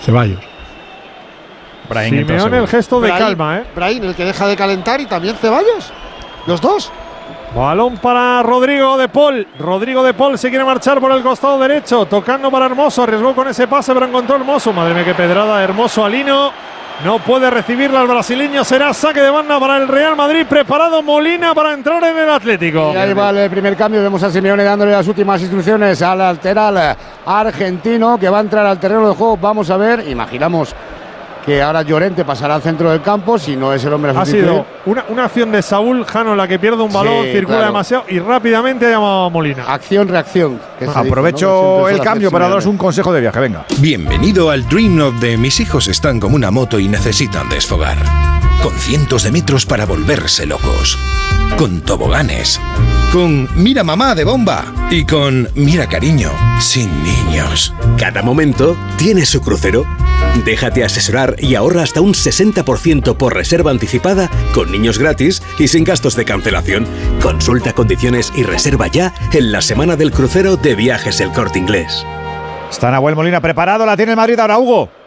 Ceballos. 0.00 0.40
Entró 1.90 2.38
Simeone 2.38 2.58
el 2.58 2.68
gesto 2.68 3.00
de 3.00 3.10
calma, 3.10 3.58
¿eh? 3.58 3.64
Brahim 3.74 4.04
el 4.04 4.14
que 4.14 4.24
deja 4.24 4.46
de 4.46 4.56
calentar 4.56 5.00
y 5.00 5.06
también 5.06 5.36
Ceballos. 5.36 5.92
Los 6.46 6.60
dos. 6.60 6.90
Balón 7.54 7.98
para 7.98 8.42
Rodrigo 8.42 8.96
de 8.96 9.08
Paul. 9.08 9.46
Rodrigo 9.58 10.02
de 10.02 10.14
Paul 10.14 10.38
se 10.38 10.48
quiere 10.48 10.64
marchar 10.64 11.00
por 11.00 11.12
el 11.12 11.22
costado 11.22 11.58
derecho. 11.58 12.06
Tocando 12.06 12.50
para 12.50 12.66
Hermoso. 12.66 13.02
Arriesgó 13.02 13.34
con 13.34 13.46
ese 13.48 13.68
pase, 13.68 13.92
pero 13.92 14.06
encontró 14.06 14.36
Hermoso. 14.36 14.72
Madre 14.72 14.94
mía, 14.94 15.04
qué 15.04 15.14
pedrada 15.14 15.62
Hermoso 15.62 16.04
a 16.04 16.08
Lino. 16.08 16.50
No 17.04 17.18
puede 17.18 17.50
recibirla 17.50 18.02
el 18.02 18.06
brasileño. 18.06 18.62
Será 18.62 18.94
saque 18.94 19.20
de 19.20 19.30
banda 19.30 19.58
para 19.58 19.76
el 19.78 19.88
Real 19.88 20.14
Madrid. 20.14 20.46
Preparado 20.48 21.02
Molina 21.02 21.52
para 21.52 21.72
entrar 21.72 22.02
en 22.04 22.16
el 22.16 22.30
Atlético. 22.30 22.92
Y 22.94 22.96
ahí 22.96 23.12
va 23.12 23.30
el 23.30 23.50
primer 23.50 23.76
cambio. 23.76 24.00
Vemos 24.00 24.22
a 24.22 24.30
Simeone 24.30 24.62
dándole 24.62 24.92
las 24.92 25.08
últimas 25.08 25.40
instrucciones 25.40 26.00
al 26.00 26.18
lateral 26.18 26.96
argentino 27.26 28.18
que 28.18 28.28
va 28.28 28.38
a 28.38 28.42
entrar 28.42 28.64
al 28.66 28.78
terreno 28.78 29.08
de 29.08 29.16
juego. 29.16 29.36
Vamos 29.36 29.68
a 29.70 29.76
ver, 29.76 30.08
imaginamos 30.08 30.76
que 31.44 31.60
ahora 31.60 31.82
Llorente 31.82 32.24
pasará 32.24 32.54
al 32.54 32.62
centro 32.62 32.90
del 32.90 33.02
campo 33.02 33.38
si 33.38 33.56
no 33.56 33.72
es 33.72 33.84
el 33.84 33.92
hombre 33.92 34.12
a 34.12 34.20
Ha 34.20 34.26
sido 34.26 34.64
una, 34.86 35.04
una 35.08 35.24
acción 35.24 35.50
de 35.50 35.62
Saúl 35.62 36.04
Jano 36.04 36.34
la 36.36 36.46
que 36.46 36.58
pierde 36.58 36.82
un 36.82 36.92
balón, 36.92 37.24
Sí, 37.24 37.32
circula 37.32 37.58
claro. 37.58 37.72
demasiado 37.72 38.04
y 38.08 38.18
rápidamente 38.18 38.86
ha 38.86 38.90
llamado 38.90 39.24
a 39.24 39.30
Molina. 39.30 39.64
Dice, 39.78 39.98
¿no? 39.98 40.92
Aprovecho 40.94 41.88
el 41.88 42.00
cambio 42.00 42.30
para 42.30 42.48
daros 42.48 42.66
un 42.66 42.76
consejo 42.76 43.12
de 43.12 43.20
viaje. 43.20 43.40
Venga. 43.40 43.64
Bienvenido 43.78 44.50
al 44.50 44.68
Dream 44.68 45.00
of 45.00 45.14
de 45.20 45.36
mis 45.36 45.60
hijos 45.60 45.88
están 45.88 46.20
como 46.20 46.36
una 46.36 46.50
moto 46.50 46.78
y 46.78 46.88
necesitan 46.88 47.48
desfogar. 47.48 47.96
Con 48.62 48.72
cientos 48.74 49.24
de 49.24 49.32
metros 49.32 49.66
para 49.66 49.86
volverse 49.86 50.46
locos. 50.46 50.98
Con 51.58 51.80
toboganes. 51.82 52.60
Con 53.12 53.48
mira 53.56 53.82
mamá 53.84 54.14
de 54.14 54.24
bomba. 54.24 54.64
Y 54.90 55.04
con 55.04 55.48
mira 55.54 55.86
cariño. 55.88 56.30
Sin 56.60 56.88
niños. 57.02 57.74
Cada 57.98 58.22
momento 58.22 58.76
tiene 58.96 59.26
su 59.26 59.40
crucero. 59.40 59.84
Déjate 60.44 60.84
asesorar 60.84 61.31
y 61.38 61.54
ahorra 61.54 61.82
hasta 61.82 62.00
un 62.00 62.14
60% 62.14 63.16
por 63.16 63.34
reserva 63.34 63.70
anticipada, 63.70 64.30
con 64.54 64.70
niños 64.70 64.98
gratis 64.98 65.42
y 65.58 65.68
sin 65.68 65.84
gastos 65.84 66.16
de 66.16 66.24
cancelación. 66.24 66.86
Consulta 67.22 67.72
condiciones 67.72 68.32
y 68.36 68.42
reserva 68.42 68.86
ya 68.86 69.14
en 69.32 69.52
la 69.52 69.62
semana 69.62 69.96
del 69.96 70.12
crucero 70.12 70.56
de 70.56 70.74
Viajes 70.74 71.20
El 71.20 71.32
Corte 71.32 71.58
Inglés. 71.58 72.04
Está 72.70 72.90
Nahuel 72.90 73.16
Molina 73.16 73.40
preparado, 73.40 73.84
la 73.84 73.96
tiene 73.96 74.16
Madrid 74.16 74.38
ahora, 74.38 74.58
Hugo. 74.58 75.01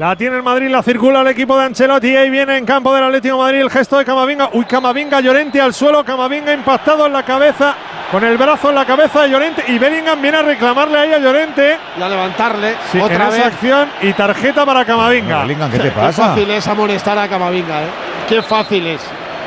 La 0.00 0.16
tiene 0.16 0.36
el 0.36 0.42
Madrid, 0.42 0.70
la 0.70 0.82
circula 0.82 1.20
el 1.20 1.26
equipo 1.26 1.58
de 1.58 1.64
Ancelotti 1.66 2.08
y 2.08 2.16
ahí 2.16 2.30
viene 2.30 2.56
en 2.56 2.64
campo 2.64 2.94
del 2.94 3.04
Atlético 3.04 3.36
de 3.36 3.42
Madrid 3.42 3.60
el 3.60 3.68
gesto 3.70 3.98
de 3.98 4.06
Camavinga. 4.06 4.48
Uy, 4.54 4.64
Camavinga, 4.64 5.20
Llorente 5.20 5.60
al 5.60 5.74
suelo, 5.74 6.02
Camavinga 6.02 6.54
impactado 6.54 7.04
en 7.04 7.12
la 7.12 7.22
cabeza, 7.22 7.74
con 8.10 8.24
el 8.24 8.38
brazo 8.38 8.70
en 8.70 8.76
la 8.76 8.86
cabeza 8.86 9.20
de 9.24 9.28
Llorente 9.28 9.62
y 9.68 9.78
Bellingham 9.78 10.22
viene 10.22 10.38
a 10.38 10.42
reclamarle 10.42 10.98
ahí 10.98 11.12
a 11.12 11.18
Llorente. 11.18 11.76
Y 11.98 12.02
a 12.02 12.08
levantarle 12.08 12.76
Sí, 12.90 12.98
otra 12.98 13.14
en 13.14 13.30
vez. 13.30 13.38
esa 13.40 13.46
acción 13.48 13.88
y 14.00 14.12
tarjeta 14.14 14.64
para 14.64 14.86
Camavinga. 14.86 15.42
Bellingham, 15.42 15.70
¿qué 15.70 15.76
te 15.76 15.84
Qué 15.84 15.90
pasa? 15.90 16.28
fácil 16.28 16.50
es 16.50 16.66
amonestar 16.66 17.18
a 17.18 17.28
Camavinga, 17.28 17.82
¿eh? 17.82 17.86
Qué 18.26 18.40
fácil 18.40 18.86
es. 18.86 19.02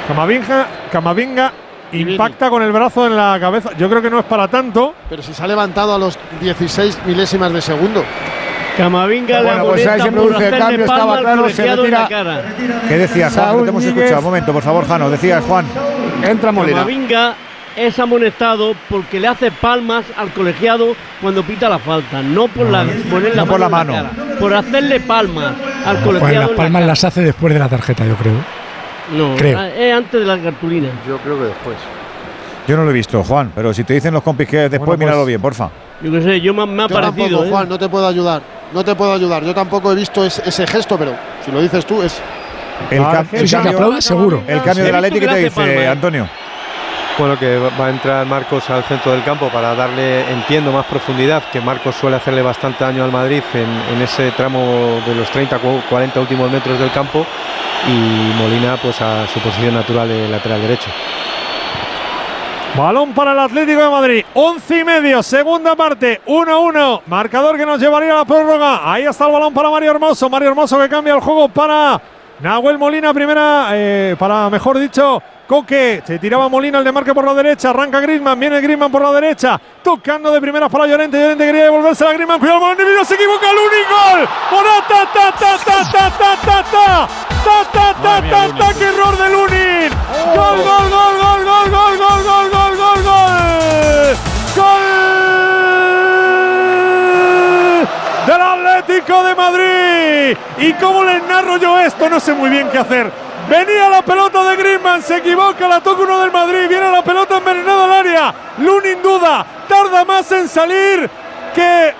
Camavinga, 0.07 0.67
Camavinga 0.91 1.51
impacta 1.93 2.51
con 2.51 2.61
el 2.61 2.71
brazo 2.71 3.07
en 3.07 3.17
la 3.17 3.39
cabeza. 3.39 3.71
Yo 3.75 3.89
creo 3.89 4.03
que 4.03 4.09
no 4.11 4.19
es 4.19 4.25
para 4.25 4.47
tanto. 4.47 4.93
Pero 5.09 5.23
si 5.23 5.33
se 5.33 5.43
ha 5.43 5.47
levantado 5.47 5.95
a 5.95 5.97
los 5.97 6.19
16 6.41 6.99
milésimas 7.07 7.51
de 7.51 7.59
segundo. 7.59 8.03
Camavinga 8.77 9.41
Bueno, 9.43 9.65
pues 9.65 9.85
ahí 9.87 10.01
se 10.01 10.11
produce 10.11 10.47
el 10.47 10.57
cambio, 10.57 10.85
palma 10.85 10.93
estaba 11.03 11.19
claro, 11.19 11.49
se 11.49 11.55
colegiado 11.55 11.85
en 11.85 11.91
la 11.91 11.97
retira. 12.01 12.23
cara. 12.23 12.43
¿Qué 12.87 12.97
decías, 12.97 13.33
Juan? 13.33 13.57
No 13.57 13.63
te 13.63 13.69
hemos 13.69 13.83
escuchado. 13.83 14.17
Un 14.19 14.23
momento, 14.23 14.53
por 14.53 14.63
favor, 14.63 14.87
Jano. 14.87 15.09
Decías, 15.09 15.43
Juan. 15.43 15.65
Entra 16.23 16.51
Molina. 16.51 16.77
Camavinga 16.79 17.35
es 17.75 17.97
amonestado 17.99 18.73
porque 18.89 19.19
le 19.19 19.27
hace 19.27 19.51
palmas 19.51 20.05
al 20.17 20.31
colegiado 20.31 20.95
cuando 21.21 21.43
pita 21.43 21.69
la 21.69 21.79
falta, 21.79 22.21
no 22.21 22.47
por 22.47 22.69
la, 22.69 22.83
poner 23.09 23.35
la 23.35 23.43
no 23.43 23.49
por 23.49 23.59
la 23.59 23.69
mano, 23.69 23.93
mano. 23.93 24.09
cara, 24.15 24.39
por 24.39 24.53
hacerle 24.53 24.99
palmas 24.99 25.53
al 25.85 25.95
Pues 25.97 26.05
colegiado. 26.05 26.33
las 26.33 26.43
en 26.43 26.51
la 26.51 26.55
palmas 26.63 26.85
las 26.85 27.03
hace 27.03 27.21
después 27.21 27.53
de 27.53 27.59
la 27.59 27.69
tarjeta, 27.69 28.05
yo 28.05 28.15
creo. 28.15 28.33
No, 29.17 29.35
Creo. 29.35 29.59
ah, 29.59 29.69
es 29.69 29.93
antes 29.93 30.19
de 30.21 30.25
la 30.25 30.37
cartulina. 30.39 30.87
Yo 31.07 31.17
creo 31.17 31.37
que 31.37 31.45
después. 31.45 31.75
Yo 32.67 32.77
no 32.77 32.83
lo 32.85 32.91
he 32.91 32.93
visto, 32.93 33.21
Juan, 33.23 33.51
pero 33.53 33.73
si 33.73 33.83
te 33.83 33.93
dicen 33.93 34.13
los 34.13 34.23
compis 34.23 34.47
que 34.47 34.65
es 34.65 34.71
después, 34.71 34.87
Bueno, 34.87 34.99
pues- 34.99 35.07
míralo 35.07 35.25
bien, 35.25 35.41
porfa. 35.41 35.69
Yo 36.03 36.11
qué 36.11 36.21
sé, 36.21 36.41
yo 36.41 36.53
me, 36.53 36.65
me 36.65 36.83
ha 36.83 36.87
Yo 36.87 36.93
parecido. 36.95 37.23
tampoco, 37.25 37.45
¿eh? 37.45 37.49
Juan, 37.49 37.69
no 37.69 37.79
te 37.79 37.89
puedo 37.89 38.07
ayudar. 38.07 38.41
No 38.73 38.83
te 38.83 38.95
puedo 38.95 39.13
ayudar. 39.13 39.43
Yo 39.43 39.53
tampoco 39.53 39.91
he 39.91 39.95
visto 39.95 40.23
ese, 40.25 40.41
ese 40.47 40.67
gesto, 40.67 40.97
pero 40.97 41.15
si 41.45 41.51
lo 41.51 41.61
dices 41.61 41.85
tú 41.85 42.01
es. 42.01 42.21
El, 42.89 42.97
que 43.05 43.47
cambio, 43.49 43.71
aplaude 43.71 44.01
seguro. 44.01 44.43
el 44.47 44.61
cambio 44.61 44.83
del 44.83 44.95
Atlético 44.95 45.27
que 45.27 45.31
te 45.33 45.37
dice, 45.39 45.51
palma, 45.51 45.71
¿eh? 45.73 45.87
Antonio. 45.87 46.27
Bueno, 47.17 47.37
que 47.37 47.57
va- 47.57 47.85
a 47.85 47.89
entrar 47.91 48.25
Marcos 48.25 48.67
al 48.71 48.83
centro 48.85 49.11
del 49.11 49.23
campo 49.23 49.47
para 49.49 49.75
darle, 49.75 50.29
entiendo, 50.31 50.71
más 50.71 50.85
profundidad, 50.87 51.43
que 51.51 51.61
Marcos 51.61 51.93
suele 51.95 52.15
hacerle 52.17 52.41
bastante 52.41 52.83
daño 52.83 53.03
al 53.03 53.11
Madrid 53.11 53.43
en, 53.53 53.95
en 53.95 54.01
ese 54.01 54.31
tramo 54.31 54.99
de 55.05 55.13
los 55.13 55.29
30, 55.29 55.59
cu- 55.59 55.81
40 55.89 56.19
últimos 56.19 56.51
metros 56.51 56.79
del 56.79 56.91
campo 56.91 57.23
y 57.87 57.91
Molina 58.41 58.77
pues 58.81 58.99
a 59.01 59.27
su 59.27 59.39
posición 59.39 59.75
natural 59.75 60.07
de 60.09 60.27
lateral 60.27 60.59
derecho. 60.61 60.89
Balón 62.77 63.13
para 63.13 63.33
el 63.33 63.39
Atlético 63.39 63.83
de 63.83 63.89
Madrid. 63.89 64.25
Once 64.33 64.79
y 64.79 64.83
medio, 64.83 65.21
segunda 65.21 65.75
parte. 65.75 66.21
1-1. 66.25 67.01
Marcador 67.05 67.55
que 67.55 67.67
nos 67.67 67.79
llevaría 67.79 68.13
a 68.13 68.17
la 68.17 68.25
prórroga. 68.25 68.91
Ahí 68.91 69.03
está 69.03 69.27
el 69.27 69.31
balón 69.31 69.53
para 69.53 69.69
Mario 69.69 69.91
Hermoso. 69.91 70.27
Mario 70.27 70.49
Hermoso 70.49 70.79
que 70.79 70.89
cambia 70.89 71.13
el 71.13 71.19
juego 71.19 71.49
para 71.49 72.01
Nahuel 72.39 72.79
Molina. 72.79 73.13
Primera, 73.13 73.67
eh, 73.73 74.15
para 74.17 74.49
mejor 74.49 74.79
dicho, 74.79 75.21
Coque. 75.47 76.01
Se 76.03 76.17
tiraba 76.17 76.49
Molina 76.49 76.79
el 76.79 76.83
demarque 76.83 77.13
por 77.13 77.25
la 77.25 77.35
derecha. 77.35 77.69
Arranca 77.69 77.99
Grisman. 77.99 78.39
Viene 78.39 78.59
Grisman 78.59 78.91
por 78.91 79.03
la 79.03 79.11
derecha. 79.11 79.61
Tocando 79.83 80.31
de 80.31 80.41
primeras 80.41 80.71
para 80.71 80.87
Llorente. 80.87 81.19
Llorente 81.19 81.45
quería 81.45 81.65
devolverse 81.65 82.07
a 82.07 82.13
Grisman. 82.13 82.39
Cuidado, 82.39 82.59
Molina 82.59 83.05
se 83.05 83.13
equivoca. 83.13 83.53
Luni, 83.53 83.83
gol. 83.87 84.27
Morata, 84.51 85.11
ta, 85.13 85.31
ta, 85.31 85.57
ta, 85.63 85.91
ta, 85.91 86.09
ta, 86.09 86.37
ta, 86.43 86.63
ta. 86.71 87.07
Ta, 87.43 87.71
ta, 87.71 88.57
ta. 88.57 88.73
Qué 88.79 88.85
error 88.85 89.15
de 89.15 89.29
Lunin. 89.29 89.89
Gol, 90.35 90.57
gol, 90.57 90.89
gol, 90.89 91.15
gol, 91.21 91.43
gol, 91.45 91.97
gol, 91.97 92.23
gol, 92.23 92.49
gol. 92.49 92.62
Atlético 99.03 99.23
de 99.23 99.35
Madrid. 99.35 100.37
¿Y 100.59 100.73
cómo 100.73 101.03
les 101.03 101.21
narro 101.23 101.57
yo 101.57 101.79
esto? 101.79 102.09
No 102.09 102.19
sé 102.19 102.33
muy 102.33 102.49
bien 102.49 102.69
qué 102.69 102.77
hacer. 102.77 103.11
Venía 103.49 103.89
la 103.89 104.01
pelota 104.01 104.43
de 104.49 104.55
Griezmann, 104.55 105.01
se 105.01 105.17
equivoca, 105.17 105.67
la 105.67 105.81
toca 105.81 106.03
uno 106.03 106.21
del 106.21 106.31
Madrid, 106.31 106.69
viene 106.69 106.89
la 106.89 107.03
pelota 107.03 107.37
envenenada 107.37 107.83
al 107.85 107.91
área. 107.91 108.33
Lunin 108.59 109.01
duda, 109.01 109.45
tarda 109.67 110.05
más 110.05 110.31
en 110.31 110.47
salir 110.47 111.09
que 111.53 111.93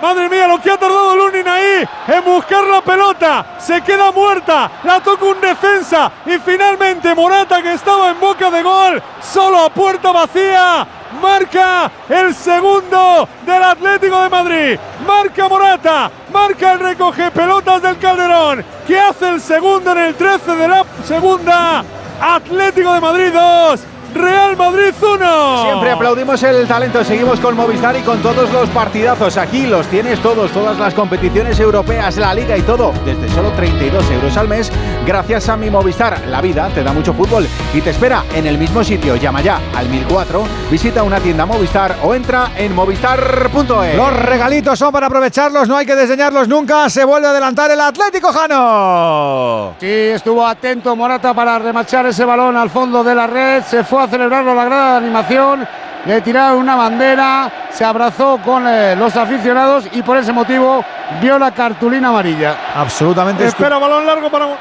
Madre 0.00 0.28
mía, 0.30 0.48
lo 0.48 0.58
que 0.60 0.70
ha 0.70 0.78
tardado 0.78 1.14
Lunin 1.16 1.46
ahí 1.46 1.86
en 2.08 2.24
buscar 2.24 2.64
la 2.64 2.80
pelota. 2.80 3.44
Se 3.58 3.82
queda 3.82 4.10
muerta. 4.10 4.70
La 4.84 5.00
toca 5.00 5.24
un 5.24 5.40
defensa. 5.40 6.10
Y 6.24 6.38
finalmente 6.38 7.14
Morata, 7.14 7.60
que 7.60 7.74
estaba 7.74 8.10
en 8.10 8.18
boca 8.18 8.50
de 8.50 8.62
gol, 8.62 9.02
solo 9.20 9.58
a 9.60 9.68
puerta 9.68 10.12
vacía. 10.12 10.86
Marca 11.20 11.90
el 12.08 12.34
segundo 12.34 13.28
del 13.44 13.62
Atlético 13.62 14.22
de 14.22 14.28
Madrid. 14.28 14.78
Marca 15.06 15.48
Morata. 15.48 16.10
Marca 16.32 16.72
el 16.72 16.80
recoge 16.80 17.30
pelotas 17.30 17.82
del 17.82 17.98
Calderón. 17.98 18.64
Que 18.86 18.98
hace 18.98 19.28
el 19.28 19.40
segundo 19.40 19.92
en 19.92 19.98
el 19.98 20.14
13 20.14 20.56
de 20.56 20.68
la 20.68 20.84
segunda. 21.04 21.84
Atlético 22.20 22.94
de 22.94 23.00
Madrid 23.00 23.32
2. 23.32 23.95
Real 24.16 24.56
Madrid 24.56 24.94
1. 25.00 25.62
Siempre 25.62 25.90
aplaudimos 25.90 26.42
el 26.42 26.66
talento. 26.66 27.04
Seguimos 27.04 27.38
con 27.40 27.56
Movistar 27.56 27.96
y 27.96 28.00
con 28.02 28.22
todos 28.22 28.50
los 28.52 28.68
partidazos. 28.70 29.36
Aquí 29.36 29.66
los 29.66 29.86
tienes 29.86 30.20
todos, 30.20 30.50
todas 30.50 30.78
las 30.78 30.94
competiciones 30.94 31.58
europeas, 31.60 32.16
la 32.16 32.34
liga 32.34 32.56
y 32.56 32.62
todo, 32.62 32.92
desde 33.04 33.28
solo 33.28 33.50
32 33.52 34.10
euros 34.10 34.36
al 34.36 34.48
mes, 34.48 34.72
gracias 35.06 35.48
a 35.48 35.56
mi 35.56 35.70
Movistar. 35.70 36.20
La 36.28 36.40
vida 36.40 36.68
te 36.74 36.82
da 36.82 36.92
mucho 36.92 37.12
fútbol 37.12 37.46
y 37.74 37.80
te 37.80 37.90
espera 37.90 38.24
en 38.34 38.46
el 38.46 38.58
mismo 38.58 38.82
sitio. 38.82 39.16
Llama 39.16 39.42
ya 39.42 39.60
al 39.74 39.88
1004, 39.88 40.44
visita 40.70 41.02
una 41.02 41.20
tienda 41.20 41.46
Movistar 41.46 41.96
o 42.02 42.14
entra 42.14 42.52
en 42.56 42.74
movistar.es. 42.74 43.96
Los 43.96 44.12
regalitos 44.16 44.78
son 44.78 44.92
para 44.92 45.06
aprovecharlos, 45.06 45.68
no 45.68 45.76
hay 45.76 45.86
que 45.86 45.94
desdeñarlos 45.94 46.48
nunca. 46.48 46.88
Se 46.88 47.04
vuelve 47.04 47.26
a 47.28 47.30
adelantar 47.30 47.70
el 47.70 47.80
Atlético 47.80 48.32
Jano. 48.32 49.74
Sí, 49.78 49.86
estuvo 49.86 50.46
atento 50.46 50.96
Morata 50.96 51.34
para 51.34 51.58
remachar 51.58 52.06
ese 52.06 52.24
balón 52.24 52.56
al 52.56 52.70
fondo 52.70 53.04
de 53.04 53.14
la 53.14 53.26
red. 53.26 53.62
Se 53.64 53.84
fue 53.84 54.02
a 54.02 54.05
celebrarlo 54.08 54.54
la 54.54 54.64
grada 54.64 54.90
de 54.92 54.96
animación. 55.06 55.66
Le 56.06 56.20
tiraron 56.20 56.58
una 56.58 56.76
bandera, 56.76 57.50
se 57.70 57.84
abrazó 57.84 58.38
con 58.44 58.64
eh, 58.68 58.94
los 58.96 59.16
aficionados 59.16 59.86
y 59.92 60.02
por 60.02 60.16
ese 60.16 60.32
motivo 60.32 60.84
vio 61.20 61.36
la 61.38 61.50
cartulina 61.50 62.08
amarilla. 62.08 62.56
Absolutamente 62.76 63.44
Espera, 63.44 63.78
balón 63.78 64.06
largo 64.06 64.30
para. 64.30 64.46
Mo- 64.46 64.56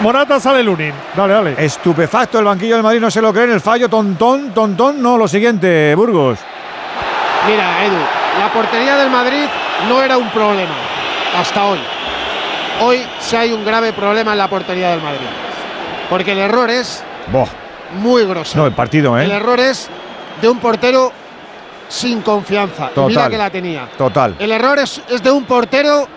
Morata 0.00 0.40
sale 0.40 0.62
Lunin. 0.62 0.92
Dale, 1.14 1.32
dale. 1.34 1.54
estupefacto 1.64 2.38
el 2.38 2.44
banquillo 2.46 2.74
del 2.74 2.82
Madrid, 2.82 3.00
no 3.00 3.10
se 3.10 3.20
lo 3.20 3.32
creen. 3.32 3.50
El 3.52 3.60
fallo, 3.60 3.88
tontón, 3.88 4.52
tontón. 4.52 5.00
No, 5.02 5.16
lo 5.18 5.28
siguiente, 5.28 5.94
Burgos. 5.94 6.38
Mira, 7.46 7.84
Edu, 7.84 7.96
la 8.40 8.48
portería 8.52 8.96
del 8.96 9.10
Madrid 9.10 9.44
no 9.88 10.02
era 10.02 10.16
un 10.16 10.28
problema 10.30 10.74
hasta 11.38 11.64
hoy. 11.64 11.78
Hoy 12.80 13.06
sí 13.20 13.36
hay 13.36 13.52
un 13.52 13.64
grave 13.64 13.92
problema 13.92 14.32
en 14.32 14.38
la 14.38 14.48
portería 14.48 14.90
del 14.90 15.02
Madrid. 15.02 15.26
Porque 16.08 16.32
el 16.32 16.38
error 16.38 16.70
es 16.70 17.04
Boh. 17.30 17.48
Muy 17.94 18.24
grosero. 18.24 18.62
No, 18.62 18.66
el 18.68 18.74
partido, 18.74 19.18
El 19.18 19.30
¿eh? 19.30 19.34
error 19.34 19.60
es 19.60 19.88
de 20.40 20.48
un 20.48 20.58
portero 20.58 21.12
sin 21.88 22.22
confianza. 22.22 22.90
Y 22.96 23.00
mira 23.00 23.14
Total. 23.14 23.30
que 23.30 23.38
la 23.38 23.50
tenía. 23.50 23.88
Total. 23.98 24.34
El 24.38 24.50
error 24.52 24.78
es, 24.78 25.00
es 25.08 25.22
de 25.22 25.30
un 25.30 25.44
portero 25.44 26.08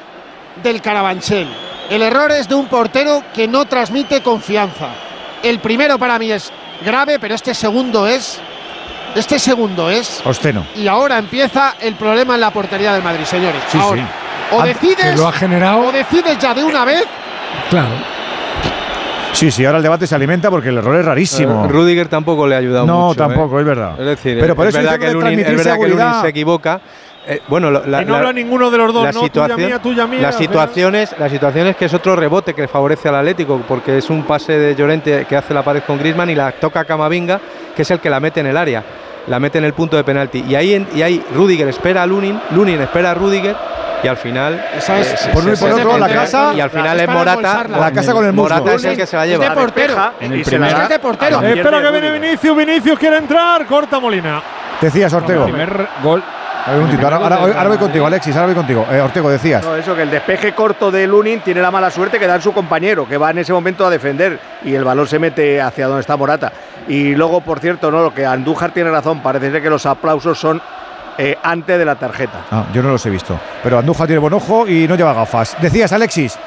del 0.63 0.81
Carabanchel. 0.81 1.47
El 1.89 2.01
error 2.01 2.31
es 2.31 2.47
de 2.47 2.55
un 2.55 2.67
portero 2.67 3.23
que 3.33 3.47
no 3.47 3.65
transmite 3.65 4.21
confianza. 4.23 4.87
El 5.43 5.59
primero 5.59 5.99
para 5.99 6.17
mí 6.17 6.31
es 6.31 6.51
grave, 6.83 7.19
pero 7.19 7.35
este 7.35 7.53
segundo 7.53 8.07
es. 8.07 8.39
Este 9.15 9.37
segundo 9.39 9.89
es. 9.89 10.21
Osteno. 10.25 10.65
Y 10.75 10.87
ahora 10.87 11.17
empieza 11.17 11.75
el 11.79 11.95
problema 11.95 12.35
en 12.35 12.41
la 12.41 12.51
portería 12.51 12.91
del 12.93 13.03
Madrid, 13.03 13.25
señores. 13.25 13.61
Sí, 13.69 13.77
ahora. 13.79 14.01
sí. 14.01 14.07
O 14.55 14.59
Ante- 14.61 14.73
decides. 14.73 15.11
que 15.11 15.15
lo 15.17 15.27
ha 15.27 15.31
generado- 15.31 15.87
O 15.87 15.91
decides 15.91 16.37
ya 16.39 16.53
de 16.53 16.63
una 16.63 16.83
vez. 16.85 17.05
Claro. 17.69 17.89
Sí, 19.35 19.51
sí, 19.51 19.65
ahora 19.65 19.77
el 19.79 19.83
debate 19.83 20.07
se 20.07 20.15
alimenta 20.15 20.49
porque 20.49 20.69
el 20.69 20.77
error 20.77 20.95
es 20.95 21.05
rarísimo. 21.05 21.65
Eh, 21.65 21.67
Rudiger 21.67 22.07
tampoco 22.07 22.47
le 22.47 22.55
ha 22.55 22.59
ayudado 22.59 22.85
no, 22.85 23.07
mucho. 23.07 23.17
tampoco, 23.17 23.57
¿eh? 23.57 23.61
es 23.61 23.67
verdad. 23.67 23.99
Es 23.99 24.05
decir, 24.05 24.37
Pero 24.39 24.55
por 24.55 24.67
es 24.67 24.73
eso 24.75 24.81
verdad 24.83 24.97
que 24.99 25.11
Lunin, 25.13 25.39
es 25.39 25.45
que 25.45 25.57
seguridad. 25.59 26.21
se 26.21 26.29
equivoca, 26.29 26.79
Eh, 27.27 27.41
bueno, 27.47 27.71
la, 27.71 28.03
y 28.03 28.05
no 28.05 28.11
la- 28.13 28.17
habla 28.19 28.33
ninguno 28.33 28.69
de 28.69 28.77
los 28.77 28.93
dos, 28.93 29.03
la 29.03 29.11
¿no? 29.11 29.27
Tuya 29.27 29.57
mía, 29.57 29.79
tuya 29.81 30.05
mía. 30.05 30.21
Las 30.21 30.35
al 30.35 30.41
final- 30.43 30.53
situaciones, 30.59 31.15
las 31.17 31.31
situaciones 31.31 31.75
que 31.75 31.85
es 31.85 31.93
otro 31.95 32.15
rebote 32.15 32.53
que 32.53 32.67
favorece 32.67 33.09
al 33.09 33.15
Atlético, 33.15 33.59
porque 33.67 33.97
es 33.97 34.09
un 34.11 34.23
pase 34.23 34.53
de 34.59 34.75
Llorente 34.75 35.25
que 35.27 35.35
hace 35.35 35.51
la 35.53 35.63
pared 35.63 35.81
con 35.87 35.97
Griezmann 35.97 36.29
y 36.29 36.35
la 36.35 36.51
toca 36.51 36.85
Camavinga, 36.85 37.39
que 37.75 37.81
es 37.81 37.89
el 37.89 37.99
que 37.99 38.11
la 38.11 38.19
mete 38.19 38.41
en 38.41 38.45
el 38.45 38.55
área, 38.55 38.83
la 39.27 39.39
mete 39.39 39.57
en 39.57 39.65
el 39.65 39.73
punto 39.73 39.97
de 39.97 40.03
penalti. 40.03 40.43
Y 40.47 40.55
ahí, 40.55 40.73
en- 40.73 40.87
y 40.95 41.01
ahí 41.01 41.23
Rudiger 41.33 41.67
espera 41.67 42.03
a 42.03 42.05
Lunin, 42.05 42.39
Lunin 42.51 42.81
espera 42.81 43.11
a 43.11 43.13
Rudiger 43.13 43.55
y 44.03 44.07
al 44.07 44.17
final. 44.17 44.63
Esa 44.77 44.99
es- 44.99 45.13
eh, 45.13 45.17
se- 45.17 45.29
por 45.29 45.43
uno 45.43 45.53
y 45.53 45.57
por 45.57 45.71
otro, 45.71 45.97
la 45.97 46.07
casa- 46.09 46.53
Y 46.55 46.61
al 46.61 46.69
final 46.69 46.97
es 46.99 47.03
es 47.07 47.09
Morata. 47.09 47.65
La 47.69 47.91
casa 47.91 48.13
con 48.13 48.25
el 48.25 48.33
muslo. 48.33 48.55
Morata 48.57 48.75
es 48.75 48.83
el 48.85 48.95
que 48.97 49.05
se 49.07 49.15
va 49.17 49.23
a 49.23 49.25
Es 49.25 49.39
de 49.39 49.51
portero. 49.51 50.11
En 50.19 50.31
Y 50.33 50.39
el 50.39 50.43
primer- 50.43 50.71
la 50.71 50.79
da 50.79 50.87
de 50.87 50.99
portero. 50.99 51.41
la 51.41 51.49
Espera 51.49 51.81
que 51.81 51.91
viene 51.91 52.11
Vinicius, 52.11 52.57
Vinicius 52.57 52.99
quiere 52.99 53.17
entrar, 53.17 53.65
corta 53.65 53.99
Molina. 53.99 54.41
Decías, 54.81 55.11
Ortego. 55.13 55.45
El 55.45 55.51
primer 55.51 55.87
gol. 56.03 56.23
A 56.65 56.71
ver, 56.71 56.79
un 56.79 56.85
momentito, 56.85 57.05
ahora, 57.07 57.17
ahora- 57.37 57.57
ahora 57.57 57.69
voy 57.69 57.77
contigo, 57.77 58.07
Alexis, 58.07 58.35
ahora 58.35 58.47
voy 58.47 58.55
contigo. 58.55 58.85
Eh, 58.91 58.99
Ortego, 58.99 59.29
decías. 59.29 59.63
No, 59.63 59.75
eso, 59.75 59.95
que 59.95 60.01
el 60.01 60.09
despeje 60.09 60.53
corto 60.53 60.89
de 60.89 61.05
Lunin 61.05 61.41
tiene 61.41 61.61
la 61.61 61.69
mala 61.69 61.91
suerte 61.91 62.17
que 62.19 62.25
da 62.25 62.35
en 62.35 62.41
su 62.41 62.53
compañero, 62.53 63.07
que 63.07 63.17
va 63.17 63.29
en 63.31 63.37
ese 63.37 63.53
momento 63.53 63.85
a 63.85 63.89
defender 63.89 64.39
y 64.63 64.73
el 64.73 64.83
balón 64.83 65.07
se 65.07 65.19
mete 65.19 65.61
hacia 65.61 65.85
donde 65.87 66.01
está 66.01 66.17
Morata. 66.17 66.51
Y 66.87 67.13
luego, 67.15 67.41
por 67.41 67.59
cierto, 67.59 67.91
no, 67.91 68.01
lo 68.01 68.13
que 68.13 68.25
Andújar 68.25 68.71
tiene 68.71 68.89
razón, 68.89 69.21
parece 69.21 69.51
ser 69.51 69.61
que 69.61 69.69
los 69.69 69.85
aplausos 69.85 70.39
son 70.39 70.61
eh, 71.17 71.37
antes 71.43 71.77
de 71.77 71.85
la 71.85 71.95
tarjeta. 71.95 72.41
Ah, 72.51 72.65
yo 72.73 72.81
no 72.81 72.89
los 72.89 73.05
he 73.05 73.09
visto. 73.11 73.39
Pero 73.63 73.77
Andújar 73.77 74.07
tiene 74.07 74.19
buen 74.19 74.33
ojo 74.33 74.67
y 74.67 74.87
no 74.87 74.95
lleva 74.95 75.13
gafas. 75.13 75.55
Decías, 75.61 75.93
Alexis. 75.93 76.37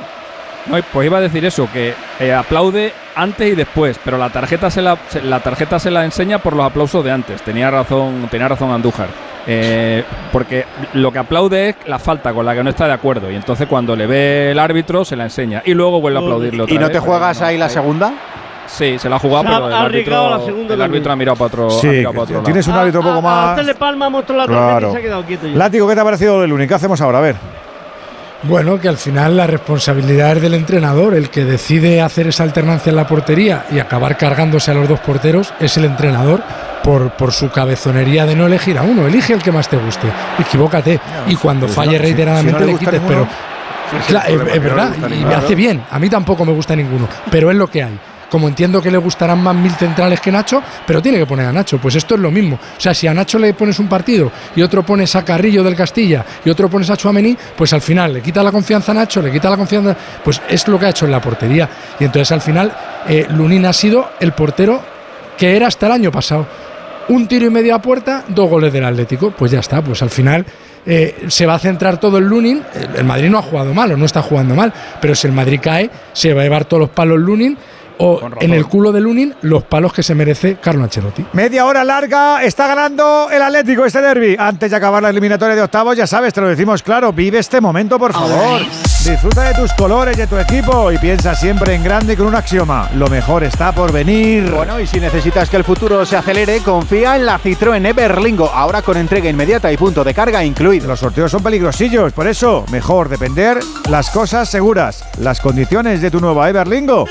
No, 0.67 0.77
pues 0.93 1.07
iba 1.07 1.17
a 1.19 1.21
decir 1.23 1.45
eso, 1.47 1.67
que 1.73 1.95
eh, 2.21 2.35
aplaude 2.35 2.93
antes 3.15 3.51
y 3.53 3.55
después, 3.55 3.99
pero 4.05 4.19
la 4.19 4.29
tarjeta 4.29 4.69
se 4.71 4.83
la, 4.83 4.99
se- 5.09 5.23
la 5.23 5.41
tarjeta 5.41 5.79
se 5.79 5.91
la 5.91 6.05
enseña 6.05 6.39
por 6.41 6.55
los 6.55 6.67
aplausos 6.67 7.03
de 7.05 7.11
antes. 7.13 7.41
Tenía 7.41 7.71
razón, 7.71 8.29
tenía 8.31 8.49
razón 8.49 8.71
Andújar. 8.73 9.07
Eh, 9.51 10.05
porque 10.31 10.67
lo 10.93 11.11
que 11.11 11.19
aplaude 11.21 11.71
es 11.71 11.77
la 11.87 11.99
falta 11.99 12.35
con 12.35 12.45
la 12.45 12.55
que 12.55 12.63
no 12.63 12.69
está 12.69 12.87
de 12.87 12.93
acuerdo. 12.93 13.31
Y 13.31 13.35
entonces 13.35 13.67
cuando 13.67 13.97
le 13.97 14.07
ve 14.07 14.51
el 14.51 14.59
árbitro 14.59 15.05
se 15.07 15.17
la 15.17 15.25
enseña. 15.25 15.63
Y 15.65 15.73
luego 15.73 16.01
vuelve 16.03 16.19
a 16.19 16.23
aplaudirle 16.23 16.63
otra 16.65 16.75
¿Y 16.75 16.79
no 16.79 16.85
vez, 16.89 16.93
te 16.93 16.99
juegas 17.01 17.41
no, 17.41 17.47
ahí 17.47 17.57
la 17.57 17.69
segunda? 17.71 18.13
Sí, 18.67 18.99
se 18.99 19.09
la 19.09 19.17
ha 19.17 19.19
jugado, 19.19 19.45
pero 19.45 19.67
el 19.69 19.73
árbitro, 19.73 20.29
la 20.39 20.45
segunda 20.45 20.75
el 20.75 20.83
árbitro 20.83 21.13
ha 21.13 21.17
mirado 21.17 21.37
para 21.37 21.47
otro, 21.47 21.67
ha 21.69 21.81
Sí, 21.81 21.87
mirado 21.89 22.13
para 22.13 22.23
otro 22.25 22.43
tienes 22.43 22.67
lado. 22.67 22.79
un 22.79 22.83
árbitro 22.83 23.01
un 23.01 23.07
poco 23.07 23.19
A 23.19 23.23
más. 23.23 23.51
usted 23.53 23.67
le 23.67 23.75
palma, 23.75 24.11
mostró 24.11 24.37
la 24.37 24.45
tarjeta 24.45 24.67
Claro. 24.69 24.89
y 24.89 24.93
se 24.93 24.99
ha 24.99 25.01
quedado 25.01 25.25
quieto 25.25 25.47
ya. 25.49 25.57
Látigo, 25.57 25.89
¿qué 25.89 25.95
te 25.95 26.01
ha 26.03 26.05
parecido 26.05 26.45
el 26.45 26.51
Lunin? 26.51 26.69
¿Qué 26.69 26.75
hacemos 26.75 27.01
ahora? 27.01 27.17
A 27.19 27.23
ver. 27.23 27.37
Bueno, 28.43 28.79
que 28.79 28.89
al 28.89 28.99
final 28.99 29.37
la 29.39 29.47
responsabilidad 29.47 30.37
es 30.37 30.43
del 30.43 30.55
entrenador, 30.55 31.15
el 31.15 31.31
que 31.31 31.45
decide 31.47 32.03
hacer 32.03 32.29
esa 32.29 32.45
alternancia 32.45 32.91
en 32.91 32.97
la 32.97 33.07
portería 33.07 33.65
y 33.73 33.79
acabar 33.81 34.17
cargándose 34.19 34.71
a 34.71 34.75
los 34.75 34.87
dos 34.89 35.01
porteros 35.01 35.53
es 35.59 35.77
el 35.79 35.87
entrenador 35.87 36.43
por, 36.89 37.11
por 37.11 37.33
su 37.33 37.51
cabezonería 37.51 38.25
de 38.25 38.35
no 38.35 38.47
elegir 38.47 38.79
a 38.79 38.83
uno. 38.83 39.07
Elige 39.07 39.35
el 39.35 39.43
que 39.43 39.53
más 39.53 39.69
te 39.69 39.77
guste, 39.77 40.09
equivócate 40.39 40.99
y 41.27 41.37
cuando 41.37 41.67
Pues 41.67 41.77
falle 41.77 41.99
no, 41.99 42.03
reiteradamente 42.03 42.59
si 42.61 42.65
no 42.65 42.73
le 42.73 42.79
quites, 42.79 43.03
ninguno, 43.03 43.29
pero 43.91 44.03
sí, 44.07 44.15
el 44.33 44.49
es, 44.49 44.63
verdad 44.63 44.95
y 45.11 45.23
me 45.23 45.35
hace 45.35 45.55
bien. 45.55 45.83
A 45.91 45.99
mí 45.99 46.09
tampoco 46.09 46.47
me 46.47 46.53
gusta 46.53 46.75
ninguno, 46.75 47.07
pero 47.31 47.51
es 47.51 47.57
lo 47.59 47.67
que 47.67 47.83
hay. 47.83 47.99
Como 48.31 48.49
entiendo 48.49 48.81
que 48.81 48.91
le 48.91 48.97
gustarán 48.97 49.43
más 49.43 49.55
mil 49.55 49.73
centrales 49.73 50.19
que 50.19 50.33
Nacho, 50.33 50.63
pero 50.87 51.03
tiene 51.03 51.19
que 51.19 51.27
poner 51.27 51.45
a 51.45 51.53
Nacho. 51.53 51.77
Pues 51.77 51.95
esto 51.95 52.15
es 52.15 52.21
lo 52.23 52.31
mismo. 52.31 52.57
O 52.57 52.81
sea, 52.81 52.95
si 52.95 53.07
a 53.07 53.13
Nacho 53.13 53.39
le 53.39 53.53
pones 53.53 53.79
un 53.79 53.89
partido 53.89 54.33
y 54.57 54.63
otro 54.63 54.83
pones 54.83 55.15
a 55.15 55.23
Carrillo 55.23 55.63
del 55.63 55.77
Castilla 55.77 56.25
y 56.43 56.49
otro 56.49 56.71
pones 56.71 56.89
a 56.89 56.97
Chuamení, 56.97 57.37
pues 57.55 57.75
al 57.75 57.83
final 57.83 58.15
le 58.15 58.23
quita 58.23 58.43
la 58.43 58.51
confianza 58.51 58.93
a 58.93 58.95
Nacho, 58.95 59.21
le 59.21 59.31
quita 59.31 59.51
la 59.51 59.59
confianza. 59.59 59.95
Pues 60.25 60.41
es 60.49 60.67
lo 60.67 60.79
que 60.79 60.87
ha 60.87 60.89
hecho 60.89 61.05
en 61.05 61.11
la 61.11 61.21
portería. 61.21 61.69
Y 62.01 62.05
entonces 62.05 62.33
al 62.33 62.41
final 62.41 62.73
eh, 63.07 63.27
Lunin 63.29 63.67
ha 63.67 63.75
sido 63.75 64.13
el 64.21 64.33
portero 64.33 64.97
que 65.39 65.55
era 65.57 65.69
hasta 65.69 65.87
el 65.87 65.93
año 65.93 66.11
pasado. 66.11 66.47
Un 67.09 67.27
tiro 67.27 67.47
y 67.47 67.51
medio 67.51 67.75
a 67.75 67.83
puerta, 67.83 68.25
dos 68.29 68.51
goles 68.51 68.73
del 68.73 68.85
Atlético. 68.85 69.31
Pues 69.31 69.51
ya 69.51 69.61
está, 69.61 69.83
pues 69.83 70.03
al 70.03 70.11
final 70.11 70.45
eh, 70.87 71.27
se 71.29 71.47
va 71.47 71.55
a 71.55 71.59
centrar 71.59 71.99
todo 71.99 72.19
en 72.19 72.25
Lunin. 72.25 72.63
El, 72.75 72.97
el 72.97 73.05
Madrid 73.05 73.31
no 73.31 73.39
ha 73.39 73.43
jugado 73.43 73.73
mal 73.75 73.93
o 73.93 73.97
no 73.97 74.05
está 74.05 74.23
jugando 74.23 74.55
mal, 74.55 74.73
pero 75.01 75.15
si 75.15 75.27
el 75.27 75.33
Madrid 75.33 75.61
cae, 75.63 75.91
se 76.13 76.35
va 76.35 76.43
a 76.43 76.45
llevar 76.45 76.65
todos 76.65 76.81
los 76.81 76.91
palos 76.91 77.19
Lunin 77.19 77.57
o 77.99 78.21
en 78.41 78.53
el 78.53 78.67
culo 78.67 78.93
de 78.93 79.01
Lunin 79.01 79.35
los 79.43 79.65
palos 79.65 79.93
que 79.93 80.03
se 80.03 80.15
merece 80.15 80.57
Carlo 80.61 80.85
Ancelotti. 80.85 81.25
Media 81.33 81.67
hora 81.67 81.85
larga, 81.85 82.43
está 82.45 82.67
ganando 82.67 83.29
el 83.31 83.43
Atlético 83.43 83.85
este 83.85 84.01
derby. 84.01 84.37
Antes 84.39 84.71
de 84.71 84.77
acabar 84.77 85.03
la 85.03 85.11
eliminatoria 85.11 85.57
de 85.57 85.63
octavos, 85.63 85.97
ya 85.97 86.07
sabes, 86.07 86.33
te 86.33 86.41
lo 86.41 86.49
decimos 86.49 86.83
claro, 86.83 87.13
vive 87.13 87.39
este 87.39 87.61
momento, 87.61 87.99
por 87.99 88.13
favor. 88.13 88.63
Disfruta 89.05 89.45
de 89.45 89.55
tus 89.55 89.73
colores, 89.73 90.17
de 90.17 90.27
tu 90.27 90.37
equipo 90.37 90.93
y 90.93 90.99
piensa 90.99 91.35
siempre 91.35 91.75
en 91.75 91.83
grande 91.83 92.17
con 92.17 92.27
un 92.27 92.35
axioma. 92.35 92.91
Lo 92.95 93.07
mejor 93.07 93.43
está 93.43 93.73
por 93.73 93.91
venir. 93.91 94.51
Bueno, 94.51 94.79
y 94.79 94.87
si 94.87 95.01
necesitas 95.01 95.49
que 95.49 95.57
el 95.57 95.65
futuro 95.65 96.05
se 96.05 96.17
acelere, 96.17 96.61
confía 96.61 97.17
en 97.17 97.25
la 97.25 97.39
Citroën 97.39 97.87
Everlingo, 97.87 98.51
ahora 98.53 98.83
con 98.83 98.97
entrega 98.97 99.31
inmediata 99.31 99.73
y 99.73 99.77
punto 99.77 100.05
de 100.05 100.13
carga 100.13 100.45
incluido. 100.45 100.89
Los 100.89 101.01
sorteos 101.01 101.31
son 101.31 101.43
peligrosillos, 101.43 102.13
por 102.13 102.27
eso, 102.27 102.67
mejor 102.71 103.09
depender 103.09 103.61
las 103.89 104.11
cosas 104.11 104.49
seguras. 104.51 105.05
Las 105.21 105.41
condiciones 105.41 106.03
de 106.03 106.11
tu 106.11 106.21
nueva 106.21 106.49
Everlingo 106.51 107.07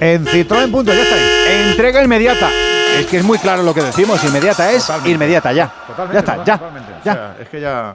en 0.00 0.24
Citroën. 0.26 0.70
Punto, 0.70 0.92
ya 0.92 1.02
está 1.02 1.14
ahí. 1.16 1.70
Entrega 1.70 2.04
inmediata. 2.04 2.50
Es 2.98 3.06
que 3.06 3.18
es 3.18 3.24
muy 3.24 3.38
claro 3.38 3.62
lo 3.62 3.74
que 3.74 3.82
decimos, 3.82 4.22
inmediata 4.22 4.70
es 4.70 4.86
inmediata 5.06 5.52
ya. 5.52 5.72
ya 6.12 6.18
está, 6.18 6.44
ya. 6.44 6.60
ya. 7.04 7.36
es 7.40 7.48
que 7.48 7.60
ya. 7.60 7.94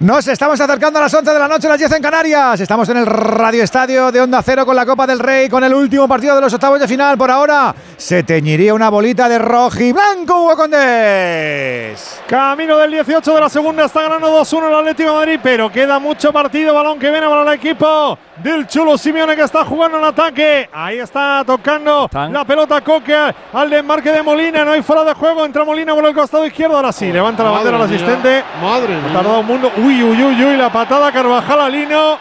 Nos 0.00 0.28
estamos 0.28 0.60
acercando 0.60 1.00
a 1.00 1.02
las 1.02 1.12
11 1.14 1.32
de 1.32 1.38
la 1.40 1.48
noche, 1.48 1.66
las 1.68 1.76
10 1.76 1.90
en 1.94 2.02
Canarias. 2.02 2.60
Estamos 2.60 2.88
en 2.88 2.98
el 2.98 3.06
Radio 3.06 3.64
Estadio 3.64 4.12
de 4.12 4.20
Onda 4.20 4.40
Cero 4.44 4.64
con 4.64 4.76
la 4.76 4.86
Copa 4.86 5.08
del 5.08 5.18
Rey, 5.18 5.48
con 5.48 5.64
el 5.64 5.74
último 5.74 6.06
partido 6.06 6.36
de 6.36 6.40
los 6.40 6.54
octavos 6.54 6.78
de 6.78 6.86
final. 6.86 7.18
Por 7.18 7.28
ahora 7.32 7.74
se 7.96 8.22
teñiría 8.22 8.74
una 8.74 8.90
bolita 8.90 9.28
de 9.28 9.40
rojo 9.40 9.80
y 9.80 9.90
blanco, 9.90 10.42
Hugo 10.42 10.54
Condés. 10.56 12.20
Camino 12.28 12.78
del 12.78 12.92
18 12.92 13.34
de 13.34 13.40
la 13.40 13.48
segunda, 13.48 13.86
está 13.86 14.02
ganando 14.02 14.40
2-1 14.40 14.68
el 14.68 14.74
Atlético 14.76 15.10
de 15.10 15.16
Madrid, 15.16 15.40
pero 15.42 15.72
queda 15.72 15.98
mucho 15.98 16.32
partido. 16.32 16.72
Balón 16.74 17.00
que 17.00 17.10
viene 17.10 17.26
para 17.26 17.42
el 17.42 17.48
equipo 17.58 18.16
del 18.36 18.68
Chulo 18.68 18.96
Simeone 18.96 19.34
que 19.34 19.42
está 19.42 19.64
jugando 19.64 19.98
en 19.98 20.04
ataque. 20.04 20.70
Ahí 20.72 20.98
está 20.98 21.42
tocando 21.44 22.08
la 22.12 22.44
pelota 22.44 22.82
Coque 22.82 23.34
al 23.52 23.68
desmarque 23.68 24.12
de 24.12 24.22
Molina. 24.22 24.64
No 24.64 24.70
hay 24.70 24.82
fuera 24.82 25.02
de 25.02 25.14
juego. 25.14 25.44
Entra 25.44 25.64
Molina 25.64 25.92
por 25.92 26.06
el 26.06 26.14
costado 26.14 26.46
izquierdo. 26.46 26.76
Ahora 26.76 26.92
sí, 26.92 27.10
levanta 27.12 27.42
la 27.42 27.50
Madre 27.50 27.72
bandera 27.72 27.84
el 27.84 27.90
mía, 27.90 28.06
asistente. 28.06 28.44
Madre 28.62 28.94
Ha 28.94 29.00
mía. 29.00 29.12
tardado 29.12 29.40
un 29.40 29.46
mundo. 29.46 29.72
Uy, 29.88 30.02
uy, 30.02 30.22
uy, 30.22 30.44
uy. 30.44 30.56
La 30.56 30.70
patada 30.70 31.10
Carvajal 31.10 31.60
a 31.60 31.68
Lino. 31.68 32.18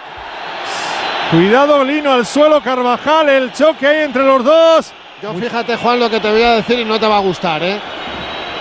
Cuidado, 1.31 1.83
Lino 1.83 2.13
al 2.13 2.25
suelo. 2.25 2.61
Carvajal, 2.61 3.27
el 3.29 3.51
choque 3.51 3.85
ahí 3.85 4.03
entre 4.05 4.23
los 4.23 4.43
dos. 4.43 4.93
Yo 5.21 5.33
fíjate, 5.33 5.75
Juan, 5.75 5.99
lo 5.99 6.09
que 6.09 6.19
te 6.19 6.31
voy 6.31 6.43
a 6.43 6.51
decir 6.51 6.79
y 6.79 6.85
no 6.85 6.99
te 6.99 7.07
va 7.07 7.17
a 7.17 7.19
gustar, 7.19 7.61
¿eh? 7.63 7.79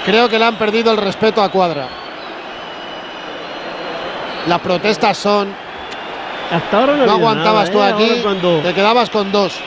Creo 0.04 0.28
que 0.28 0.38
le 0.38 0.44
han 0.46 0.56
perdido 0.56 0.90
el 0.90 0.96
respeto 0.96 1.42
a 1.42 1.48
Cuadra. 1.50 1.86
Las 4.48 4.58
protestas 4.60 5.16
son. 5.18 5.54
Hasta 6.50 6.78
ahora 6.78 6.94
no, 6.96 7.10
aguantabas 7.12 7.70
nada, 7.70 7.72
tú 7.72 8.02
¿eh? 8.02 8.06
aquí, 8.08 8.20
cuando 8.22 8.58
te 8.60 8.72
quedabas 8.72 9.10
con 9.10 9.30
dos. 9.32 9.58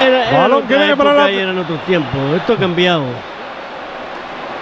era, 0.00 0.28
era 0.30 0.38
Balón 0.40 0.66
que 0.66 0.76
viene 0.76 0.96
para 0.96 1.12
la- 1.12 1.30
y 1.30 1.38
eran 1.38 1.58
otros 1.58 1.80
tiempos. 1.86 2.20
Esto 2.36 2.52
ha 2.54 2.56
cambiado. 2.56 3.04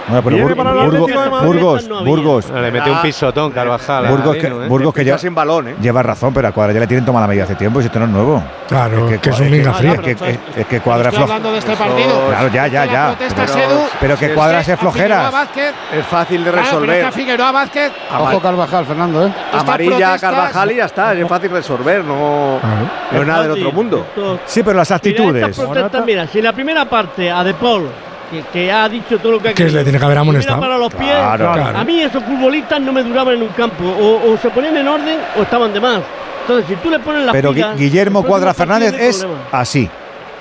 Bueno, 0.08 0.22
pero 0.22 0.36
Bur- 0.48 0.56
para 0.56 0.72
Burgos. 0.72 1.10
Burgos, 1.44 1.88
No. 1.88 2.04
Burgos. 2.04 2.50
Le 2.50 2.70
mete 2.70 2.90
un 2.90 3.02
pisotón 3.02 3.50
Carvajal. 3.50 4.06
Burgos 4.08 4.36
que, 4.36 4.46
¿eh? 4.46 4.50
Burgos 4.68 4.94
que 4.94 5.04
ya 5.04 5.18
sin 5.18 5.34
balón, 5.34 5.68
¿eh? 5.68 5.74
lleva 5.80 6.02
razón, 6.02 6.32
pero 6.32 6.48
a 6.48 6.52
Cuadra 6.52 6.72
ya 6.72 6.80
le 6.80 6.86
tienen 6.86 7.04
tomada 7.04 7.24
la 7.24 7.28
medida 7.28 7.44
hace 7.44 7.56
tiempo 7.56 7.80
y 7.80 7.84
esto 7.86 7.98
no 7.98 8.04
es 8.04 8.10
nuevo. 8.12 8.42
Claro, 8.68 9.08
que 9.20 9.30
es 9.30 9.40
un 9.40 9.50
minga 9.50 9.72
que- 9.72 9.78
fría. 9.78 9.92
Es 9.94 10.00
que, 10.00 10.10
es- 10.12 10.38
es 10.56 10.66
que 10.66 10.80
Cuadra 10.80 11.10
floja. 11.10 11.24
hablando 11.24 11.52
de 11.52 11.58
este 11.58 11.74
partido. 11.76 12.26
Claro, 12.28 12.48
ya, 12.48 12.66
ya, 12.68 12.84
ya. 12.86 13.16
es 13.20 13.34
Pero, 13.34 13.88
pero 14.00 14.16
que 14.18 14.26
Es 14.26 14.32
Cuadra 14.32 14.62
se 14.62 14.72
a 14.72 14.76
Figueroa 14.76 14.92
flojeras. 14.92 15.32
Vázquez- 15.32 15.74
Es 15.92 16.06
fácil 16.06 16.44
de 16.44 16.50
Claro, 16.50 16.52
pero 16.52 16.62
es 16.62 16.68
que 16.70 16.86
resolver. 16.86 17.04
a 17.04 17.12
Figueroa 17.12 17.52
Vázquez. 17.52 17.92
Ojo 18.18 18.40
Carvajal, 18.40 18.86
Fernando, 18.86 19.26
¿eh? 19.26 19.32
Amarilla 19.58 20.18
Carvajal 20.18 20.72
y 20.72 20.76
ya 20.76 20.84
está. 20.84 21.14
Es 21.14 21.28
fácil 21.28 21.50
resolver. 21.50 22.04
No, 22.04 22.60
no 23.12 23.20
es 23.20 23.26
nada 23.26 23.42
del 23.42 23.50
otro 23.52 23.72
mundo. 23.72 24.06
Sí, 24.46 24.62
pero 24.62 24.76
las 24.78 24.90
actitudes. 24.90 25.58
mira, 26.06 26.26
si 26.28 26.40
la 26.40 26.52
primera 26.52 26.84
parte 26.84 27.30
a 27.30 27.42
De 27.42 27.54
Paul, 27.54 27.88
que, 28.30 28.42
que 28.52 28.70
ha 28.72 28.88
dicho 28.88 29.18
todo 29.18 29.32
lo 29.32 29.40
que 29.40 29.48
ha 29.50 29.54
Que 29.54 29.64
le 29.68 29.82
tiene 29.82 29.98
que 29.98 30.04
haber 30.04 30.18
amonestado. 30.18 30.60
para 30.60 30.76
los 30.78 30.92
pies, 30.94 31.10
Claro, 31.14 31.52
claro. 31.52 31.78
a 31.78 31.84
mí 31.84 32.00
esos 32.00 32.22
futbolistas 32.22 32.80
no 32.80 32.92
me 32.92 33.02
duraban 33.02 33.34
en 33.36 33.42
un 33.42 33.48
campo. 33.48 33.84
O, 33.84 34.32
o 34.32 34.36
se 34.38 34.50
ponían 34.50 34.76
en 34.76 34.88
orden 34.88 35.18
o 35.38 35.42
estaban 35.42 35.72
de 35.72 35.80
más. 35.80 36.00
Entonces, 36.42 36.66
si 36.68 36.76
tú 36.76 36.90
le 36.90 36.98
pones 37.00 37.24
las 37.24 37.32
Pero 37.32 37.52
pilas, 37.52 37.76
Guillermo 37.76 38.22
Cuadra 38.22 38.54
Fernández 38.54 38.94
es 38.98 39.18
problema. 39.18 39.40
así. 39.52 39.90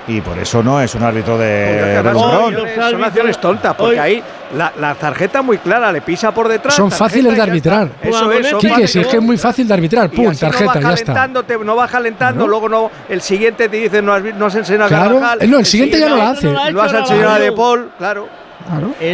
Y 0.08 0.20
por 0.20 0.38
eso 0.38 0.62
no 0.62 0.80
es 0.80 0.94
un 0.94 1.02
árbitro 1.02 1.36
de, 1.36 2.00
son 2.02 2.06
acciones- 2.54 2.90
son 2.90 3.04
acciones 3.04 3.40
tontas, 3.40 3.74
porque 3.74 3.98
ahí 3.98 4.22
la, 4.56 4.72
la 4.78 4.94
tarjeta 4.94 5.42
muy 5.42 5.58
clara, 5.58 5.90
le 5.90 6.00
pisa 6.00 6.32
por 6.32 6.48
detrás. 6.48 6.74
Son 6.74 6.90
fáciles 6.90 7.34
de 7.34 7.42
arbitrar. 7.42 7.88
Eso 8.00 8.30
es, 8.30 8.48
son 8.48 8.60
Quique, 8.60 8.86
si 8.86 9.00
es 9.00 9.06
que 9.08 9.16
es 9.16 9.22
muy 9.22 9.36
fácil 9.36 9.66
de 9.66 9.74
arbitrar, 9.74 10.08
pum, 10.10 10.34
tarjeta, 10.34 10.74
no 10.74 10.80
ya 10.80 10.88
vas 10.90 11.00
está. 11.00 11.28
no 11.28 11.76
vas 11.76 11.90
calentando, 11.90 12.46
luego 12.46 12.68
no, 12.68 12.90
el 13.08 13.20
siguiente 13.20 13.68
te 13.68 13.76
dice 13.76 14.00
no 14.00 14.12
has, 14.14 14.22
no 14.22 14.46
has 14.46 14.54
enseñado 14.54 14.84
a 14.84 14.88
Claro. 14.88 15.14
Carvajal. 15.16 15.42
Eh, 15.42 15.46
no, 15.48 15.58
el 15.58 15.66
siguiente 15.66 15.98
ya 15.98 16.08
no 16.08 16.16
la 16.16 16.30
hace. 16.30 16.46
No 16.72 16.82
has 16.82 16.92
enseñado 16.92 17.30
a 17.32 17.38
De 17.38 17.52
Paul, 17.52 17.90
claro. 17.98 18.45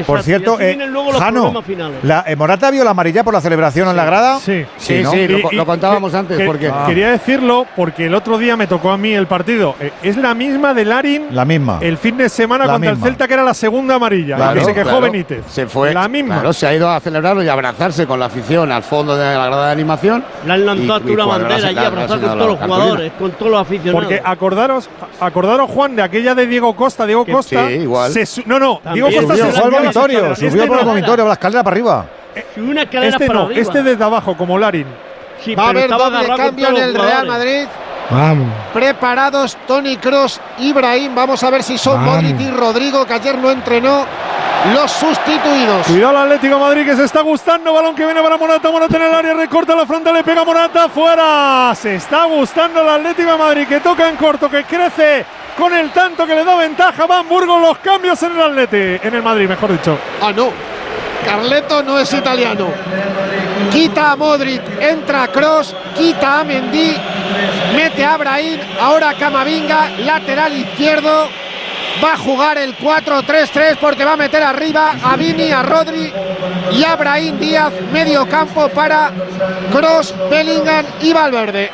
Por 0.06 0.22
cierto, 0.22 0.58
eh, 0.60 0.78
Jano, 1.18 1.40
problemas 1.42 1.64
finales. 1.64 1.98
la, 2.02 2.24
eh, 2.26 2.36
¿Morata 2.36 2.70
vio 2.70 2.84
la 2.84 2.90
amarilla 2.90 3.22
por 3.24 3.34
la 3.34 3.40
celebración 3.40 3.88
en 3.88 3.96
la 3.96 4.04
grada? 4.04 4.38
Sí, 4.40 4.64
Sí, 4.76 5.00
¿no? 5.02 5.14
Y- 5.14 5.18
y- 5.22 5.26
que- 6.36 6.44
porque 6.46 6.66
que- 6.66 6.72
Quería 6.86 7.10
decirlo 7.10 7.66
porque 7.76 8.06
el 8.06 8.14
otro 8.14 8.38
día 8.38 8.56
me 8.56 8.66
tocó 8.66 8.90
a 8.90 8.96
mí 8.96 9.12
el 9.12 9.26
partido. 9.26 9.74
Eh, 9.80 9.92
es 10.02 10.16
la 10.16 10.34
misma 10.34 10.74
de 10.74 10.84
Larin 10.84 11.26
La 11.30 11.44
misma. 11.44 11.78
el 11.80 11.96
fin 11.98 12.16
de 12.16 12.28
semana 12.28 12.66
La 12.66 12.72
contra 12.74 12.90
misma. 12.92 13.06
el 13.06 13.12
Celta, 13.12 13.28
que 13.28 13.34
era 13.34 13.42
la 13.42 13.54
segunda 13.54 13.94
amarilla. 13.96 14.52
y 14.52 14.58
que 14.58 14.64
se 14.64 14.74
quejó 14.74 14.88
claro. 14.90 15.00
Benítez. 15.02 15.44
Se 15.48 15.66
fue. 15.66 15.92
La 15.94 16.08
misma. 16.08 16.34
Claro, 16.36 16.52
se 16.52 16.66
ha 16.66 16.74
ido 16.74 16.90
a 16.90 17.00
celebrarlo 17.00 17.42
y 17.42 17.48
a 17.48 17.52
abrazarse 17.52 18.06
con 18.06 18.18
la 18.20 18.26
afición 18.26 18.72
al 18.72 18.82
fondo 18.82 19.16
de 19.16 19.24
la 19.34 19.46
grada 19.46 19.66
de 19.66 19.72
animación. 19.72 20.24
Le 20.46 20.52
han 20.52 20.66
lanzado 20.66 21.12
una 21.12 21.24
bandera 21.24 21.68
allí, 21.68 21.78
abrazar 21.78 22.20
con 22.20 22.38
todos 22.38 22.46
los 22.48 22.58
jugadores, 22.58 23.12
con 23.18 23.30
todos 23.32 23.50
los 23.52 23.60
aficionados. 23.60 24.00
Porque 24.04 24.20
acordaros, 24.24 24.88
acordaros 25.20 25.70
Juan 25.70 25.96
de 25.96 26.02
aquella 26.02 26.34
de 26.34 26.46
Diego 26.46 26.74
Costa, 26.74 27.06
Diego 27.06 27.24
Costa. 27.26 27.68
sí, 27.68 27.74
igual. 27.74 28.12
no, 28.46 28.58
no. 28.58 28.80
Diego 28.92 29.08
Costa 29.10 29.34
Subió, 29.42 29.52
se 29.54 29.60
fue 29.60 29.64
al 29.64 29.82
vomitorio, 29.82 30.34
subió 30.36 30.48
Este 30.48 30.66
por 30.66 30.78
el 30.78 30.84
vomitorio, 30.84 31.26
la 31.26 31.32
escalera 31.32 31.62
para 31.64 31.74
arriba. 31.74 32.06
una 32.56 32.82
escalera 32.82 33.12
Este 33.12 33.26
para 33.26 33.38
no, 33.40 33.44
arriba. 33.46 33.60
este 33.62 33.82
desde 33.82 34.04
abajo, 34.04 34.36
como 34.36 34.58
Larin. 34.58 34.86
Sí, 35.40 35.54
Va 35.54 35.66
a 35.66 35.68
haber 35.70 35.90
doble 35.90 36.26
cambio 36.36 36.68
en 36.68 36.76
el 36.76 36.94
Real. 36.94 37.26
Madrid. 37.26 37.66
Vamos. 38.10 38.48
Preparados 38.72 39.56
Tony 39.66 39.96
Cross, 39.96 40.40
Ibrahim. 40.58 41.14
Vamos 41.14 41.42
a 41.42 41.50
ver 41.50 41.62
si 41.62 41.78
son 41.78 41.96
Vamos. 41.96 42.22
Modric 42.22 42.40
y 42.40 42.50
Rodrigo, 42.50 43.06
que 43.06 43.14
ayer 43.14 43.38
no 43.38 43.50
entrenó. 43.50 44.06
Los 44.74 44.92
sustituidos. 44.92 45.88
Cuidado 45.88 46.12
el 46.12 46.16
Atlético 46.18 46.54
de 46.54 46.60
Madrid 46.60 46.84
que 46.84 46.94
se 46.94 47.04
está 47.04 47.20
gustando. 47.22 47.72
Balón 47.72 47.96
que 47.96 48.04
viene 48.04 48.22
para 48.22 48.36
Morata. 48.36 48.70
Morata 48.70 48.96
en 48.96 49.02
el 49.02 49.12
área. 49.14 49.34
Recorta 49.34 49.74
la 49.74 49.86
frontal. 49.86 50.14
Le 50.14 50.22
pega 50.22 50.44
Morata. 50.44 50.88
Fuera. 50.88 51.74
Se 51.74 51.96
está 51.96 52.26
gustando 52.26 52.80
el 52.80 52.88
Atlético 52.88 53.32
de 53.32 53.38
Madrid 53.38 53.66
que 53.66 53.80
toca 53.80 54.08
en 54.08 54.14
corto. 54.14 54.48
Que 54.48 54.62
crece 54.62 55.26
con 55.58 55.74
el 55.74 55.90
tanto 55.90 56.24
que 56.26 56.36
le 56.36 56.44
da 56.44 56.54
ventaja. 56.54 57.06
Van 57.06 57.28
Burgos 57.28 57.60
los 57.60 57.78
cambios 57.78 58.22
en 58.22 58.32
el 58.32 58.42
Atlético. 58.42 59.04
En 59.04 59.14
el 59.14 59.22
Madrid, 59.22 59.48
mejor 59.48 59.72
dicho. 59.72 59.98
Ah, 60.20 60.32
no. 60.32 60.50
Carleto 61.24 61.82
no 61.82 61.98
es 61.98 62.12
italiano. 62.12 62.68
Quita 63.70 64.12
a 64.12 64.16
Modric, 64.16 64.62
entra 64.80 65.28
Cross, 65.28 65.74
quita 65.96 66.40
a 66.40 66.44
Mendy, 66.44 66.96
mete 67.74 68.04
a 68.04 68.16
Brahim, 68.16 68.60
ahora 68.80 69.14
Camavinga, 69.14 69.90
lateral 69.98 70.56
izquierdo. 70.56 71.28
Va 72.02 72.14
a 72.14 72.16
jugar 72.16 72.58
el 72.58 72.76
4-3-3 72.76 73.76
porque 73.80 74.04
va 74.04 74.14
a 74.14 74.16
meter 74.16 74.42
arriba 74.42 74.94
a 75.04 75.16
Vini, 75.16 75.52
a 75.52 75.62
Rodri 75.62 76.12
y 76.72 76.84
a 76.84 76.96
Brahim 76.96 77.38
Díaz, 77.38 77.72
medio 77.92 78.26
campo 78.26 78.68
para 78.70 79.12
Cross, 79.70 80.14
Bellingham 80.30 80.84
y 81.00 81.12
Valverde. 81.12 81.70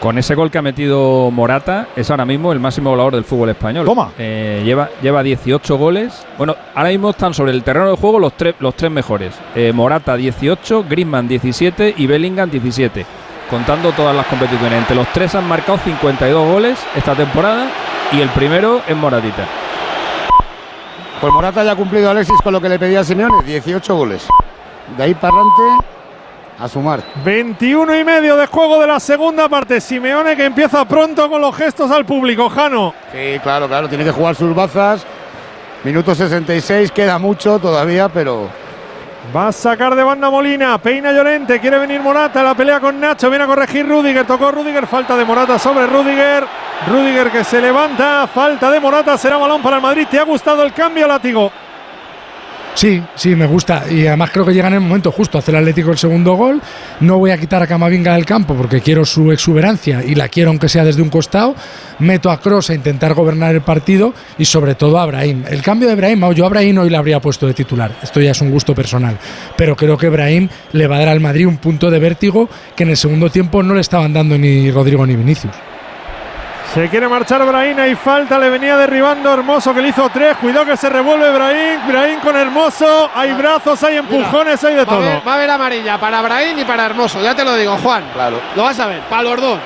Con 0.00 0.18
ese 0.18 0.34
gol 0.34 0.50
que 0.50 0.58
ha 0.58 0.62
metido 0.62 1.30
Morata, 1.30 1.88
es 1.96 2.10
ahora 2.10 2.26
mismo 2.26 2.52
el 2.52 2.60
máximo 2.60 2.90
goleador 2.90 3.14
del 3.14 3.24
fútbol 3.24 3.48
español. 3.48 3.86
Toma. 3.86 4.12
Eh, 4.18 4.62
lleva, 4.64 4.90
lleva 5.02 5.22
18 5.22 5.76
goles. 5.78 6.24
Bueno, 6.36 6.54
ahora 6.74 6.90
mismo 6.90 7.10
están 7.10 7.32
sobre 7.32 7.52
el 7.52 7.62
terreno 7.62 7.90
de 7.90 7.96
juego 7.96 8.18
los, 8.18 8.34
tres 8.34 8.54
los 8.60 8.74
tres 8.74 8.90
mejores. 8.90 9.34
Eh, 9.54 9.72
Morata 9.72 10.16
18, 10.16 10.84
Griezmann 10.88 11.26
17 11.26 11.94
y 11.96 12.06
Bellingham 12.06 12.50
17. 12.50 13.06
Contando 13.50 13.92
todas 13.92 14.14
las 14.14 14.26
competiciones. 14.26 14.78
Entre 14.78 14.96
los 14.96 15.06
tres 15.12 15.34
han 15.34 15.46
marcado 15.46 15.78
52 15.78 16.48
goles 16.48 16.78
esta 16.96 17.14
temporada 17.14 17.68
y 18.12 18.20
el 18.20 18.28
primero 18.30 18.82
es 18.86 18.96
Moratita. 18.96 19.44
Pues 21.20 21.32
Morata 21.32 21.64
ya 21.64 21.72
ha 21.72 21.76
cumplido 21.76 22.10
Alexis 22.10 22.40
con 22.42 22.52
lo 22.52 22.60
que 22.60 22.68
le 22.68 22.78
pedía 22.78 23.00
a 23.00 23.04
Simeone, 23.04 23.42
18 23.44 23.94
goles. 23.94 24.26
De 24.96 25.02
ahí 25.02 25.14
para 25.14 25.32
adelante, 25.32 25.86
a 26.58 26.68
sumar. 26.68 27.02
21 27.24 27.98
y 27.98 28.04
medio 28.04 28.36
de 28.36 28.46
juego 28.46 28.80
de 28.80 28.86
la 28.86 29.00
segunda 29.00 29.48
parte. 29.48 29.80
Simeone 29.80 30.36
que 30.36 30.44
empieza 30.44 30.84
pronto 30.84 31.28
con 31.30 31.40
los 31.40 31.54
gestos 31.56 31.90
al 31.90 32.04
público. 32.04 32.48
Jano. 32.50 32.94
Sí, 33.12 33.38
claro, 33.42 33.68
claro, 33.68 33.88
tiene 33.88 34.04
que 34.04 34.10
jugar 34.10 34.34
sus 34.34 34.54
bazas. 34.54 35.06
Minuto 35.84 36.14
66, 36.14 36.90
queda 36.90 37.18
mucho 37.18 37.58
todavía, 37.58 38.08
pero 38.08 38.48
Va 39.34 39.48
a 39.48 39.52
sacar 39.52 39.94
de 39.96 40.02
banda 40.02 40.30
Molina, 40.30 40.78
peina 40.78 41.12
Llorente, 41.12 41.60
quiere 41.60 41.78
venir 41.78 42.00
Morata, 42.00 42.42
la 42.42 42.54
pelea 42.54 42.80
con 42.80 42.98
Nacho, 43.00 43.28
viene 43.28 43.44
a 43.44 43.46
corregir 43.46 43.86
Rudiger, 43.86 44.26
tocó 44.26 44.52
Rudiger, 44.52 44.86
falta 44.86 45.16
de 45.16 45.24
Morata 45.24 45.58
sobre 45.58 45.86
Rudiger, 45.86 46.44
Rudiger 46.88 47.30
que 47.32 47.42
se 47.42 47.60
levanta, 47.60 48.26
falta 48.28 48.70
de 48.70 48.78
Morata, 48.78 49.18
será 49.18 49.36
balón 49.36 49.62
para 49.62 49.76
el 49.76 49.82
Madrid, 49.82 50.06
¿te 50.08 50.18
ha 50.18 50.24
gustado 50.24 50.62
el 50.62 50.72
cambio, 50.72 51.08
Látigo? 51.08 51.50
Sí, 52.76 53.02
sí, 53.14 53.34
me 53.34 53.46
gusta. 53.46 53.84
Y 53.90 54.06
además 54.06 54.30
creo 54.30 54.44
que 54.44 54.52
llega 54.52 54.68
en 54.68 54.74
el 54.74 54.80
momento 54.80 55.10
justo. 55.10 55.38
Hace 55.38 55.50
el 55.50 55.56
Atlético 55.56 55.92
el 55.92 55.96
segundo 55.96 56.34
gol. 56.34 56.60
No 57.00 57.16
voy 57.18 57.30
a 57.30 57.38
quitar 57.38 57.62
a 57.62 57.66
Camavinga 57.66 58.12
del 58.12 58.26
campo 58.26 58.54
porque 58.54 58.82
quiero 58.82 59.06
su 59.06 59.32
exuberancia 59.32 60.04
y 60.04 60.14
la 60.14 60.28
quiero 60.28 60.50
aunque 60.50 60.68
sea 60.68 60.84
desde 60.84 61.00
un 61.00 61.08
costado. 61.08 61.54
Meto 62.00 62.30
a 62.30 62.38
Cross 62.38 62.68
a 62.68 62.74
intentar 62.74 63.14
gobernar 63.14 63.54
el 63.54 63.62
partido 63.62 64.12
y 64.36 64.44
sobre 64.44 64.74
todo 64.74 64.98
a 64.98 65.06
Brahim. 65.06 65.44
El 65.48 65.62
cambio 65.62 65.88
de 65.88 65.94
Brahim, 65.94 66.30
yo 66.34 66.44
a 66.44 66.50
Brahim 66.50 66.76
hoy 66.76 66.90
le 66.90 66.98
habría 66.98 67.18
puesto 67.18 67.46
de 67.46 67.54
titular. 67.54 67.96
Esto 68.02 68.20
ya 68.20 68.32
es 68.32 68.40
un 68.42 68.50
gusto 68.50 68.74
personal. 68.74 69.16
Pero 69.56 69.74
creo 69.74 69.96
que 69.96 70.10
Brahim 70.10 70.50
le 70.72 70.86
va 70.86 70.96
a 70.96 70.98
dar 70.98 71.08
al 71.08 71.20
Madrid 71.20 71.46
un 71.46 71.56
punto 71.56 71.90
de 71.90 71.98
vértigo 71.98 72.50
que 72.76 72.82
en 72.82 72.90
el 72.90 72.98
segundo 72.98 73.30
tiempo 73.30 73.62
no 73.62 73.74
le 73.74 73.80
estaban 73.80 74.12
dando 74.12 74.36
ni 74.36 74.70
Rodrigo 74.70 75.06
ni 75.06 75.16
Vinicius. 75.16 75.54
Se 76.74 76.88
quiere 76.90 77.08
marchar 77.08 77.44
Brahim 77.46 77.78
y 77.90 77.94
falta, 77.94 78.38
le 78.38 78.50
venía 78.50 78.76
derribando 78.76 79.32
Hermoso 79.32 79.72
que 79.72 79.80
le 79.80 79.88
hizo 79.88 80.10
tres, 80.12 80.36
cuidado 80.36 80.66
que 80.66 80.76
se 80.76 80.90
revuelve 80.90 81.30
Brahim, 81.32 81.80
Brahim 81.88 82.20
con 82.20 82.36
Hermoso, 82.36 83.10
hay 83.14 83.32
brazos, 83.32 83.82
hay 83.82 83.96
empujones, 83.96 84.62
hay 84.62 84.74
de 84.74 84.84
Va 84.84 84.92
todo. 84.92 85.22
va 85.26 85.32
a 85.32 85.34
haber 85.36 85.50
amarilla 85.50 85.98
para 85.98 86.20
Brahim 86.20 86.58
y 86.58 86.64
para 86.64 86.84
Hermoso, 86.84 87.22
ya 87.22 87.34
te 87.34 87.44
lo 87.44 87.54
digo, 87.56 87.78
Juan. 87.82 88.04
Claro. 88.12 88.38
Lo 88.54 88.64
vas 88.64 88.78
a 88.78 88.86
ver, 88.88 89.00
para 89.08 89.22
los 89.22 89.40
dos. 89.40 89.58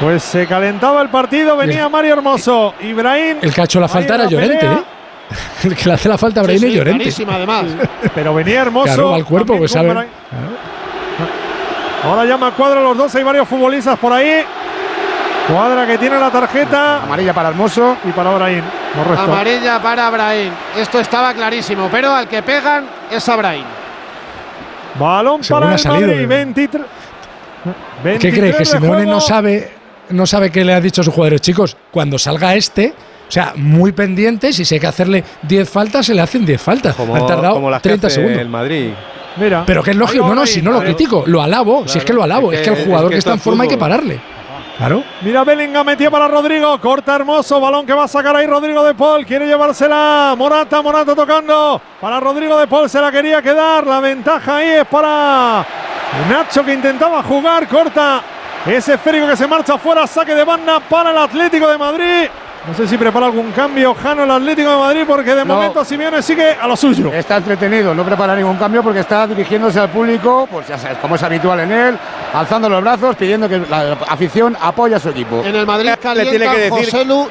Pues 0.00 0.22
se 0.22 0.46
calentaba 0.46 1.02
el 1.02 1.10
partido, 1.10 1.54
venía 1.58 1.86
Mario 1.90 2.14
Hermoso, 2.14 2.74
Ibrahim. 2.80 3.36
El 3.42 3.52
que 3.52 3.60
ha 3.60 3.64
hecho 3.64 3.80
la 3.80 3.88
falta 3.88 4.14
era 4.14 4.26
Llorente. 4.26 4.64
¿eh? 4.66 4.78
El 5.64 5.76
que 5.76 5.84
le 5.88 5.94
hace 5.94 6.08
la 6.08 6.16
falta 6.18 6.40
a 6.40 6.42
Brahim 6.42 6.58
Sí, 6.58 6.66
es 6.66 6.72
sí, 6.72 6.78
Llorente. 6.78 6.98
clarísima, 7.04 7.34
además. 7.34 7.64
Pero 8.14 8.32
venía 8.34 8.62
Hermoso. 8.62 8.86
Claro, 8.86 9.14
al 9.14 9.24
cuerpo, 9.26 9.58
pues 9.58 9.70
sabe. 9.72 9.94
Ahora 12.02 12.24
llama 12.24 12.46
a 12.46 12.50
Cuadra 12.52 12.80
los 12.80 12.96
dos, 12.96 13.14
hay 13.14 13.22
varios 13.22 13.46
futbolistas 13.46 13.98
por 13.98 14.10
ahí. 14.10 14.42
Cuadra 15.48 15.86
que 15.86 15.98
tiene 15.98 16.18
la 16.18 16.30
tarjeta. 16.30 17.02
Amarilla 17.02 17.32
para 17.34 17.48
Hermoso. 17.48 17.96
Y 18.04 18.12
para 18.12 18.30
Brahim. 18.34 18.62
Correcto. 18.96 19.22
Amarilla 19.22 19.82
para 19.82 20.10
Brahim. 20.10 20.52
Esto 20.76 21.00
estaba 21.00 21.34
clarísimo, 21.34 21.88
pero 21.90 22.12
al 22.14 22.28
que 22.28 22.42
pegan 22.42 22.84
es 23.10 23.28
a 23.28 23.36
Brahim. 23.36 23.64
Balón 24.98 25.42
Según 25.42 25.60
para 25.60 25.72
ha 25.72 25.74
el 25.74 25.80
salido, 25.80 26.08
Madrid. 26.08 26.22
eh. 26.22 26.26
23. 26.26 26.84
¿Qué 28.02 28.18
crees? 28.18 28.22
23 28.32 28.56
Que 28.56 28.64
Simeone 28.64 29.06
no 29.06 29.20
sabe, 29.20 29.70
no 30.10 30.26
sabe 30.26 30.50
qué 30.50 30.64
le 30.64 30.72
ha 30.72 30.80
dicho 30.80 31.00
a 31.00 31.04
sus 31.04 31.14
jugadores. 31.14 31.40
Chicos, 31.40 31.76
cuando 31.90 32.18
salga 32.18 32.54
este, 32.54 32.94
o 33.28 33.30
sea, 33.30 33.52
muy 33.56 33.92
pendientes 33.92 34.58
y 34.58 34.64
si 34.64 34.74
hay 34.74 34.80
que 34.80 34.86
hacerle 34.86 35.24
10 35.42 35.68
faltas, 35.68 36.06
se 36.06 36.14
le 36.14 36.20
hacen 36.20 36.44
10 36.44 36.60
faltas. 36.60 36.94
Como, 36.96 37.14
Han 37.14 37.26
tardado 37.26 37.54
como 37.54 37.70
las 37.70 37.82
que 37.82 37.90
30 37.90 38.06
hace 38.06 38.16
segundos. 38.16 38.40
el 38.40 38.48
Madrid. 38.48 38.90
Mira. 39.36 39.62
Pero 39.64 39.82
que 39.82 39.90
es 39.92 39.96
lógico, 39.96 40.26
no, 40.26 40.34
no, 40.34 40.46
si 40.46 40.60
no 40.60 40.72
lo 40.72 40.80
critico, 40.80 41.24
lo 41.26 41.40
alabo, 41.40 41.86
si 41.86 41.98
es 41.98 42.04
que 42.04 42.12
lo 42.12 42.22
alabo, 42.22 42.52
es 42.52 42.60
que, 42.62 42.70
el 42.70 42.84
jugador 42.84 43.10
que, 43.10 43.18
está 43.18 43.32
en 43.32 43.40
forma 43.40 43.62
hay 43.64 43.68
que 43.68 43.78
pararle. 43.78 44.20
Claro. 44.80 45.04
Mira 45.20 45.44
Bellingham 45.44 45.84
metía 45.84 46.10
para 46.10 46.26
Rodrigo, 46.26 46.80
corta 46.80 47.14
hermoso, 47.14 47.60
balón 47.60 47.84
que 47.84 47.92
va 47.92 48.04
a 48.04 48.08
sacar 48.08 48.34
ahí 48.34 48.46
Rodrigo 48.46 48.82
de 48.82 48.94
Paul, 48.94 49.26
quiere 49.26 49.46
llevársela, 49.46 50.34
Morata, 50.38 50.80
Morata 50.80 51.14
tocando, 51.14 51.78
para 52.00 52.18
Rodrigo 52.18 52.56
de 52.56 52.66
Paul 52.66 52.88
se 52.88 52.98
la 52.98 53.12
quería 53.12 53.42
quedar, 53.42 53.86
la 53.86 54.00
ventaja 54.00 54.56
ahí 54.56 54.68
es 54.68 54.86
para 54.86 55.66
Nacho 56.30 56.64
que 56.64 56.72
intentaba 56.72 57.22
jugar, 57.22 57.68
corta 57.68 58.22
ese 58.64 58.94
esférico 58.94 59.26
que 59.26 59.36
se 59.36 59.46
marcha 59.46 59.76
fuera, 59.76 60.06
saque 60.06 60.34
de 60.34 60.44
banda 60.44 60.80
para 60.80 61.10
el 61.10 61.18
Atlético 61.18 61.68
de 61.68 61.76
Madrid. 61.76 62.30
No 62.70 62.76
sé 62.76 62.86
si 62.86 62.96
prepara 62.96 63.26
algún 63.26 63.50
cambio 63.50 63.92
Jano 63.94 64.22
el 64.22 64.30
Atlético 64.30 64.70
de 64.70 64.76
Madrid 64.76 65.02
porque 65.04 65.34
de 65.34 65.44
No. 65.44 65.54
momento 65.56 65.84
Simeone 65.84 66.22
sigue 66.22 66.52
a 66.52 66.68
lo 66.68 66.76
suyo. 66.76 67.12
Está 67.12 67.38
entretenido, 67.38 67.92
no 67.96 68.04
prepara 68.04 68.36
ningún 68.36 68.56
cambio 68.56 68.80
porque 68.80 69.00
está 69.00 69.26
dirigiéndose 69.26 69.80
al 69.80 69.88
público, 69.88 70.46
pues 70.48 70.68
ya 70.68 70.78
sabes, 70.78 70.98
como 70.98 71.16
es 71.16 71.22
habitual 71.24 71.58
en 71.60 71.72
él, 71.72 71.98
alzando 72.32 72.68
los 72.68 72.80
brazos, 72.80 73.16
pidiendo 73.16 73.48
que 73.48 73.58
la 73.58 73.96
afición 74.08 74.56
apoye 74.60 74.94
a 74.94 75.00
su 75.00 75.08
equipo. 75.08 75.42
En 75.44 75.56
el 75.56 75.66
Madrid 75.66 75.90
Le 76.14 76.26
tiene 76.26 76.48
que 76.48 76.58
decir- 76.70 76.70
José 76.92 77.04
Lu, 77.04 77.28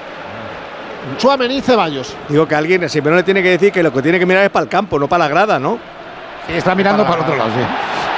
Tchouaméni 1.18 1.58
y 1.58 1.62
Ceballos. 1.62 2.14
Digo 2.28 2.46
que 2.46 2.56
alguien 2.56 2.82
no 2.82 3.12
le 3.16 3.24
tiene 3.24 3.42
que 3.42 3.52
decir 3.52 3.72
que 3.72 3.82
lo 3.82 3.94
que 3.94 4.02
tiene 4.02 4.20
que 4.20 4.26
mirar 4.26 4.44
es 4.44 4.50
para 4.50 4.64
el 4.64 4.70
campo, 4.70 5.00
no 5.00 5.08
para 5.08 5.24
la 5.24 5.30
grada, 5.30 5.58
¿no? 5.58 5.80
Sí, 6.48 6.54
está 6.58 6.76
mirando 6.76 7.06
para 7.06 7.22
otro 7.22 7.38
lado, 7.38 7.50
sí. 7.52 8.09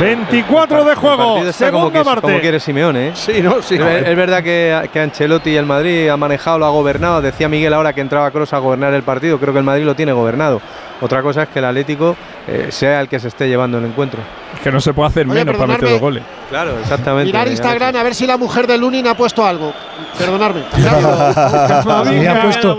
24 0.00 0.84
de 0.84 0.94
juego, 0.94 1.16
partido 1.34 1.50
está 1.50 1.70
como, 1.70 1.84
segunda 1.84 1.98
que- 2.00 2.04
como 2.04 2.20
parte. 2.22 2.40
quiere 2.40 2.60
Simeone, 2.60 3.08
¿eh? 3.08 3.12
Sí, 3.14 3.40
no, 3.42 3.62
sí. 3.62 3.74
Es, 3.74 3.84
ver- 3.84 4.08
es 4.08 4.16
verdad 4.16 4.42
que, 4.42 4.88
que 4.92 5.00
Ancelotti 5.00 5.50
y 5.50 5.56
el 5.56 5.66
Madrid 5.66 6.08
ha 6.08 6.16
manejado, 6.16 6.58
lo 6.58 6.66
ha 6.66 6.70
gobernado. 6.70 7.20
Decía 7.22 7.48
Miguel 7.48 7.72
ahora 7.74 7.92
que 7.92 8.00
entraba 8.00 8.30
Cross 8.30 8.52
a 8.54 8.58
gobernar 8.58 8.92
el 8.94 9.02
partido. 9.02 9.38
Creo 9.38 9.52
que 9.52 9.58
el 9.60 9.64
Madrid 9.64 9.84
lo 9.84 9.94
tiene 9.94 10.12
gobernado. 10.12 10.60
Otra 11.00 11.22
cosa 11.22 11.42
es 11.44 11.48
que 11.48 11.58
el 11.58 11.64
Atlético 11.64 12.16
eh, 12.46 12.68
sea 12.70 13.00
el 13.00 13.08
que 13.08 13.18
se 13.18 13.28
esté 13.28 13.48
llevando 13.48 13.78
el 13.78 13.84
encuentro. 13.84 14.20
Es 14.54 14.60
que 14.60 14.70
no 14.70 14.80
se 14.80 14.92
puede 14.92 15.08
hacer 15.08 15.26
Oye, 15.26 15.44
menos 15.44 15.56
para 15.56 15.74
meter 15.74 15.90
dos 15.90 16.00
goles. 16.00 16.22
Claro, 16.48 16.78
exactamente. 16.78 17.26
Mirar 17.26 17.48
Instagram 17.48 17.96
a 17.96 18.02
ver 18.02 18.14
si 18.14 18.26
la 18.26 18.36
mujer 18.36 18.66
de 18.66 18.78
Lunin 18.78 19.06
ha 19.08 19.16
puesto 19.16 19.44
algo. 19.44 19.72
Perdonadme. 20.16 20.62
Me 20.76 22.28
ha 22.28 22.42
puesto. 22.42 22.76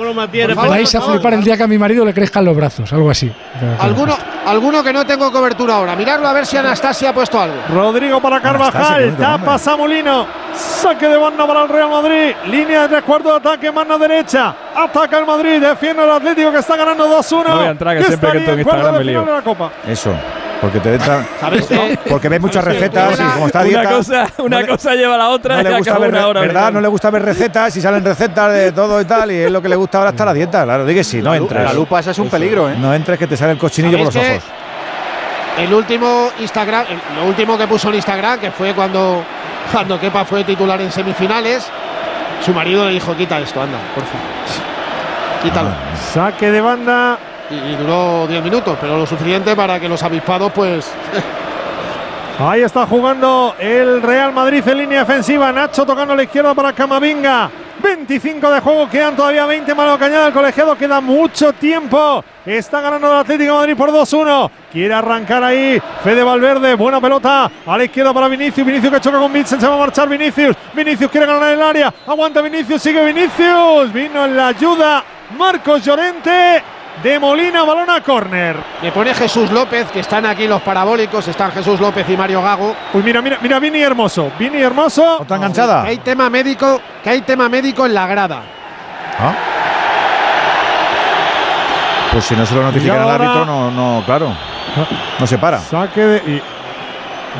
Vais 0.67 0.95
a 0.95 1.01
flipar 1.01 1.33
el 1.33 1.43
día 1.43 1.57
que 1.57 1.63
a 1.63 1.67
mi 1.67 1.77
marido 1.77 2.05
le 2.05 2.13
crezcan 2.13 2.45
los 2.45 2.55
brazos, 2.55 2.91
algo 2.93 3.09
así. 3.09 3.31
Alguno, 3.79 4.15
alguno 4.45 4.83
que 4.83 4.93
no 4.93 5.05
tengo 5.05 5.31
cobertura 5.31 5.75
ahora. 5.75 5.95
Mirarlo 5.95 6.27
a 6.27 6.33
ver 6.33 6.45
si 6.45 6.57
Anastasia 6.57 7.09
ha 7.09 7.13
puesto 7.13 7.39
algo. 7.39 7.57
Rodrigo 7.69 8.21
para 8.21 8.39
Carvajal, 8.41 9.15
tapa 9.17 9.57
Samolino, 9.57 10.25
saque 10.53 11.07
de 11.07 11.17
banda 11.17 11.45
para 11.45 11.63
el 11.63 11.69
Real 11.69 11.89
Madrid, 11.89 12.35
línea 12.47 12.83
de 12.83 12.89
tres 12.89 13.03
cuartos 13.03 13.31
de 13.31 13.49
ataque, 13.49 13.71
mano 13.71 13.97
derecha, 13.97 14.55
ataca 14.75 15.17
el 15.19 15.25
Madrid, 15.25 15.61
defiende 15.61 16.03
el 16.03 16.11
Atlético 16.11 16.51
que 16.51 16.59
está 16.59 16.75
ganando 16.75 17.07
2-1. 17.07 17.43
No 17.47 17.55
voy 17.57 17.65
a 17.65 17.69
entrar, 17.69 17.97
que 17.97 18.03
siempre 18.03 18.31
que 18.31 18.51
en 18.51 18.59
Instagram 18.59 18.97
me 18.97 19.03
lío. 19.03 19.21
final 19.21 19.25
de 19.25 19.31
la 19.33 19.41
Copa. 19.41 19.71
Eso. 19.87 20.11
Porque 20.61 20.79
te 20.79 20.93
entra. 20.95 21.23
¿Sabes? 21.39 21.67
Porque 22.09 22.29
ves 22.29 22.39
muchas 22.41 22.63
recetas 22.63 23.19
y 23.19 23.23
como 23.23 23.47
está 23.47 23.59
Una 23.59 23.67
dieta. 23.67 23.89
cosa, 23.89 24.27
una 24.37 24.55
no 24.57 24.61
le- 24.61 24.67
cosa 24.69 24.95
lleva 24.95 25.15
a 25.15 25.17
la 25.17 25.29
otra 25.29 25.57
no 25.61 25.69
le 25.69 25.77
gusta 25.77 25.97
ver, 25.99 26.09
una 26.09 26.27
hora. 26.27 26.41
¿verdad? 26.41 26.71
No 26.71 26.81
le 26.81 26.87
gusta 26.87 27.09
ver 27.11 27.23
recetas 27.23 27.75
y 27.75 27.81
salen 27.81 28.03
recetas 28.03 28.53
de 28.53 28.71
todo 28.71 28.99
y 29.01 29.05
tal. 29.05 29.31
Y 29.31 29.35
es 29.41 29.51
lo 29.51 29.61
que 29.61 29.69
le 29.69 29.75
gusta 29.75 29.97
ahora 29.99 30.11
está 30.11 30.25
la 30.25 30.33
dieta. 30.33 30.63
Claro, 30.63 30.85
di 30.85 30.93
que 30.95 31.03
sí, 31.03 31.21
no 31.21 31.35
entres. 31.35 31.63
la 31.63 31.73
lupa 31.73 31.99
esa 31.99 32.11
es 32.11 32.19
un 32.19 32.29
peligro, 32.29 32.69
¿eh? 32.69 32.75
No 32.77 32.93
entres 32.93 33.19
que 33.19 33.27
te 33.27 33.35
sale 33.37 33.51
el 33.51 33.57
cochinillo 33.57 33.97
por 33.97 34.05
los 34.05 34.13
¿Sabéis 34.13 34.37
ojos. 34.43 34.49
El 35.59 35.73
último 35.73 36.29
Instagram, 36.39 36.85
el- 36.89 37.15
lo 37.21 37.25
último 37.27 37.57
que 37.57 37.67
puso 37.67 37.89
en 37.89 37.95
Instagram, 37.95 38.39
que 38.39 38.51
fue 38.51 38.73
cuando, 38.73 39.23
cuando 39.71 39.99
Kepa 39.99 40.25
fue 40.25 40.43
titular 40.45 40.79
en 40.81 40.91
semifinales, 40.91 41.67
su 42.41 42.53
marido 42.53 42.85
le 42.85 42.93
dijo, 42.93 43.15
quita 43.15 43.39
esto, 43.39 43.61
anda, 43.61 43.77
por 43.93 44.03
favor. 44.03 44.27
Quítalo. 45.43 45.69
Saque 46.13 46.51
de 46.51 46.61
banda. 46.61 47.17
Y, 47.49 47.55
y 47.55 47.75
duró 47.75 48.25
10 48.27 48.43
minutos, 48.43 48.77
pero 48.81 48.97
lo 48.97 49.05
suficiente 49.05 49.55
para 49.55 49.79
que 49.79 49.87
los 49.87 50.01
avispados, 50.01 50.51
pues. 50.51 50.91
Ahí 52.39 52.61
está 52.61 52.85
jugando 52.85 53.55
el 53.59 54.01
Real 54.01 54.33
Madrid 54.33 54.67
en 54.67 54.77
línea 54.77 54.99
defensiva. 54.99 55.51
Nacho 55.51 55.85
tocando 55.85 56.13
a 56.13 56.17
la 56.17 56.23
izquierda 56.23 56.53
para 56.53 56.73
Camavinga. 56.73 57.49
25 57.85 58.49
de 58.49 58.59
juego, 58.61 58.89
quedan 58.89 59.15
todavía 59.15 59.45
20 59.45 59.75
malo 59.75 59.95
que 59.99 60.05
añade 60.05 60.27
el 60.27 60.33
colegiado, 60.33 60.75
queda 60.75 60.99
mucho 61.01 61.53
tiempo. 61.53 62.25
Está 62.43 62.81
ganando 62.81 63.11
el 63.13 63.19
Atlético 63.19 63.53
Madrid 63.53 63.77
por 63.77 63.91
2-1. 63.91 64.49
Quiere 64.71 64.91
arrancar 64.91 65.43
ahí 65.43 65.79
Fede 66.03 66.23
Valverde, 66.23 66.73
buena 66.73 66.99
pelota 66.99 67.51
a 67.63 67.77
la 67.77 67.83
izquierda 67.83 68.11
para 68.11 68.27
Vinicius. 68.27 68.65
Vinicius 68.65 68.91
que 68.91 68.99
choca 68.99 69.19
con 69.19 69.31
Vincent, 69.31 69.61
se 69.61 69.67
va 69.67 69.75
a 69.75 69.77
marchar 69.77 70.09
Vinicius. 70.09 70.55
Vinicius 70.73 71.11
quiere 71.11 71.27
ganar 71.27 71.53
el 71.53 71.61
área, 71.61 71.93
aguanta 72.07 72.41
Vinicius, 72.41 72.81
sigue 72.81 73.05
Vinicius. 73.05 73.93
Vino 73.93 74.25
en 74.25 74.35
la 74.35 74.47
ayuda 74.47 75.03
Marcos 75.37 75.85
Llorente 75.85 76.63
de 77.03 77.19
Molina, 77.19 77.63
balón 77.63 77.89
a 77.89 78.01
córner. 78.01 78.55
Le 78.81 78.91
pone 78.91 79.13
Jesús 79.13 79.51
López, 79.51 79.91
que 79.91 79.99
están 79.99 80.25
aquí 80.25 80.47
los 80.47 80.61
parabólicos, 80.61 81.27
están 81.27 81.51
Jesús 81.51 81.79
López 81.79 82.09
y 82.09 82.17
Mario 82.17 82.41
Gago. 82.41 82.75
Uy, 82.93 83.03
mira, 83.03 83.21
mira, 83.21 83.37
mira, 83.41 83.59
Vini 83.59 83.81
Hermoso. 83.81 84.31
Vini 84.39 84.61
Hermoso. 84.61 85.19
¿Otra 85.21 85.37
enganchada? 85.37 85.83
Que 85.83 85.89
hay 85.89 85.97
tema 85.99 86.29
médico, 86.29 86.81
que 87.03 87.09
hay 87.09 87.21
tema 87.21 87.47
médico 87.49 87.85
en 87.85 87.93
la 87.93 88.07
grada. 88.07 88.41
¿Ah? 89.19 89.33
Pues 92.11 92.23
si 92.25 92.35
no 92.35 92.45
se 92.45 92.55
lo 92.55 92.63
notifica 92.63 92.93
Y 92.93 92.95
el 92.95 93.01
ahora- 93.03 93.15
árbitro, 93.15 93.45
no, 93.45 93.71
no, 93.71 94.03
claro. 94.05 94.31
No 95.19 95.27
se 95.27 95.37
para. 95.37 95.59
Saque 95.59 96.01
de. 96.01 96.17
y- 96.33 96.41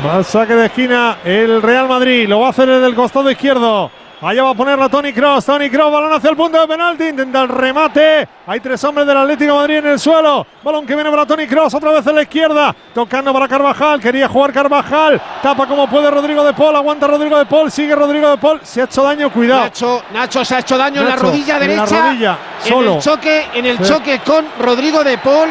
al 0.06 0.24
saque 0.26 0.54
de 0.54 0.66
esquina 0.66 1.16
el 1.24 1.62
Real 1.62 1.88
Madrid. 1.88 2.28
Lo 2.28 2.40
va 2.40 2.48
a 2.48 2.50
hacer 2.50 2.68
desde 2.68 2.86
el 2.86 2.94
costado 2.94 3.30
izquierdo. 3.30 3.90
Allá 4.28 4.42
va 4.42 4.50
a 4.50 4.54
ponerla 4.54 4.88
Tony 4.88 5.12
Cross. 5.12 5.44
Tony 5.44 5.70
Cross, 5.70 5.92
balón 5.92 6.12
hacia 6.12 6.30
el 6.30 6.36
punto 6.36 6.60
de 6.60 6.66
penalti. 6.66 7.04
Intenta 7.04 7.42
el 7.42 7.48
remate. 7.48 8.26
Hay 8.48 8.58
tres 8.58 8.82
hombres 8.82 9.06
del 9.06 9.16
Atlético 9.16 9.52
de 9.52 9.58
Madrid 9.60 9.76
en 9.76 9.86
el 9.86 10.00
suelo. 10.00 10.44
Balón 10.64 10.84
que 10.84 10.96
viene 10.96 11.08
para 11.10 11.24
Tony 11.24 11.46
Cross. 11.46 11.74
Otra 11.74 11.92
vez 11.92 12.04
en 12.08 12.14
la 12.16 12.22
izquierda. 12.22 12.74
Tocando 12.92 13.32
para 13.32 13.46
Carvajal. 13.46 14.00
Quería 14.00 14.26
jugar 14.26 14.52
Carvajal. 14.52 15.20
Tapa 15.40 15.66
como 15.68 15.88
puede 15.88 16.10
Rodrigo 16.10 16.42
de 16.42 16.54
Paul. 16.54 16.74
Aguanta 16.74 17.06
Rodrigo 17.06 17.38
de 17.38 17.46
Paul. 17.46 17.70
Sigue 17.70 17.94
Rodrigo 17.94 18.28
de 18.30 18.36
Paul. 18.38 18.60
Se 18.64 18.80
ha 18.80 18.84
hecho 18.86 19.04
daño. 19.04 19.30
Cuidado. 19.30 19.60
Nacho, 19.62 20.02
Nacho 20.12 20.44
se 20.44 20.56
ha 20.56 20.58
hecho 20.58 20.76
daño 20.76 21.02
en 21.02 21.08
la 21.08 21.14
rodilla 21.16 21.54
en 21.58 21.60
la 21.60 21.66
derecha. 21.84 22.06
rodilla, 22.08 22.38
En 22.64 22.68
solo. 22.72 22.94
el 22.94 23.00
choque, 23.00 23.46
en 23.54 23.66
el 23.66 23.78
Sí. 23.78 23.84
choque 23.84 24.18
con 24.26 24.44
Rodrigo 24.58 25.04
de 25.04 25.18
Paul, 25.18 25.50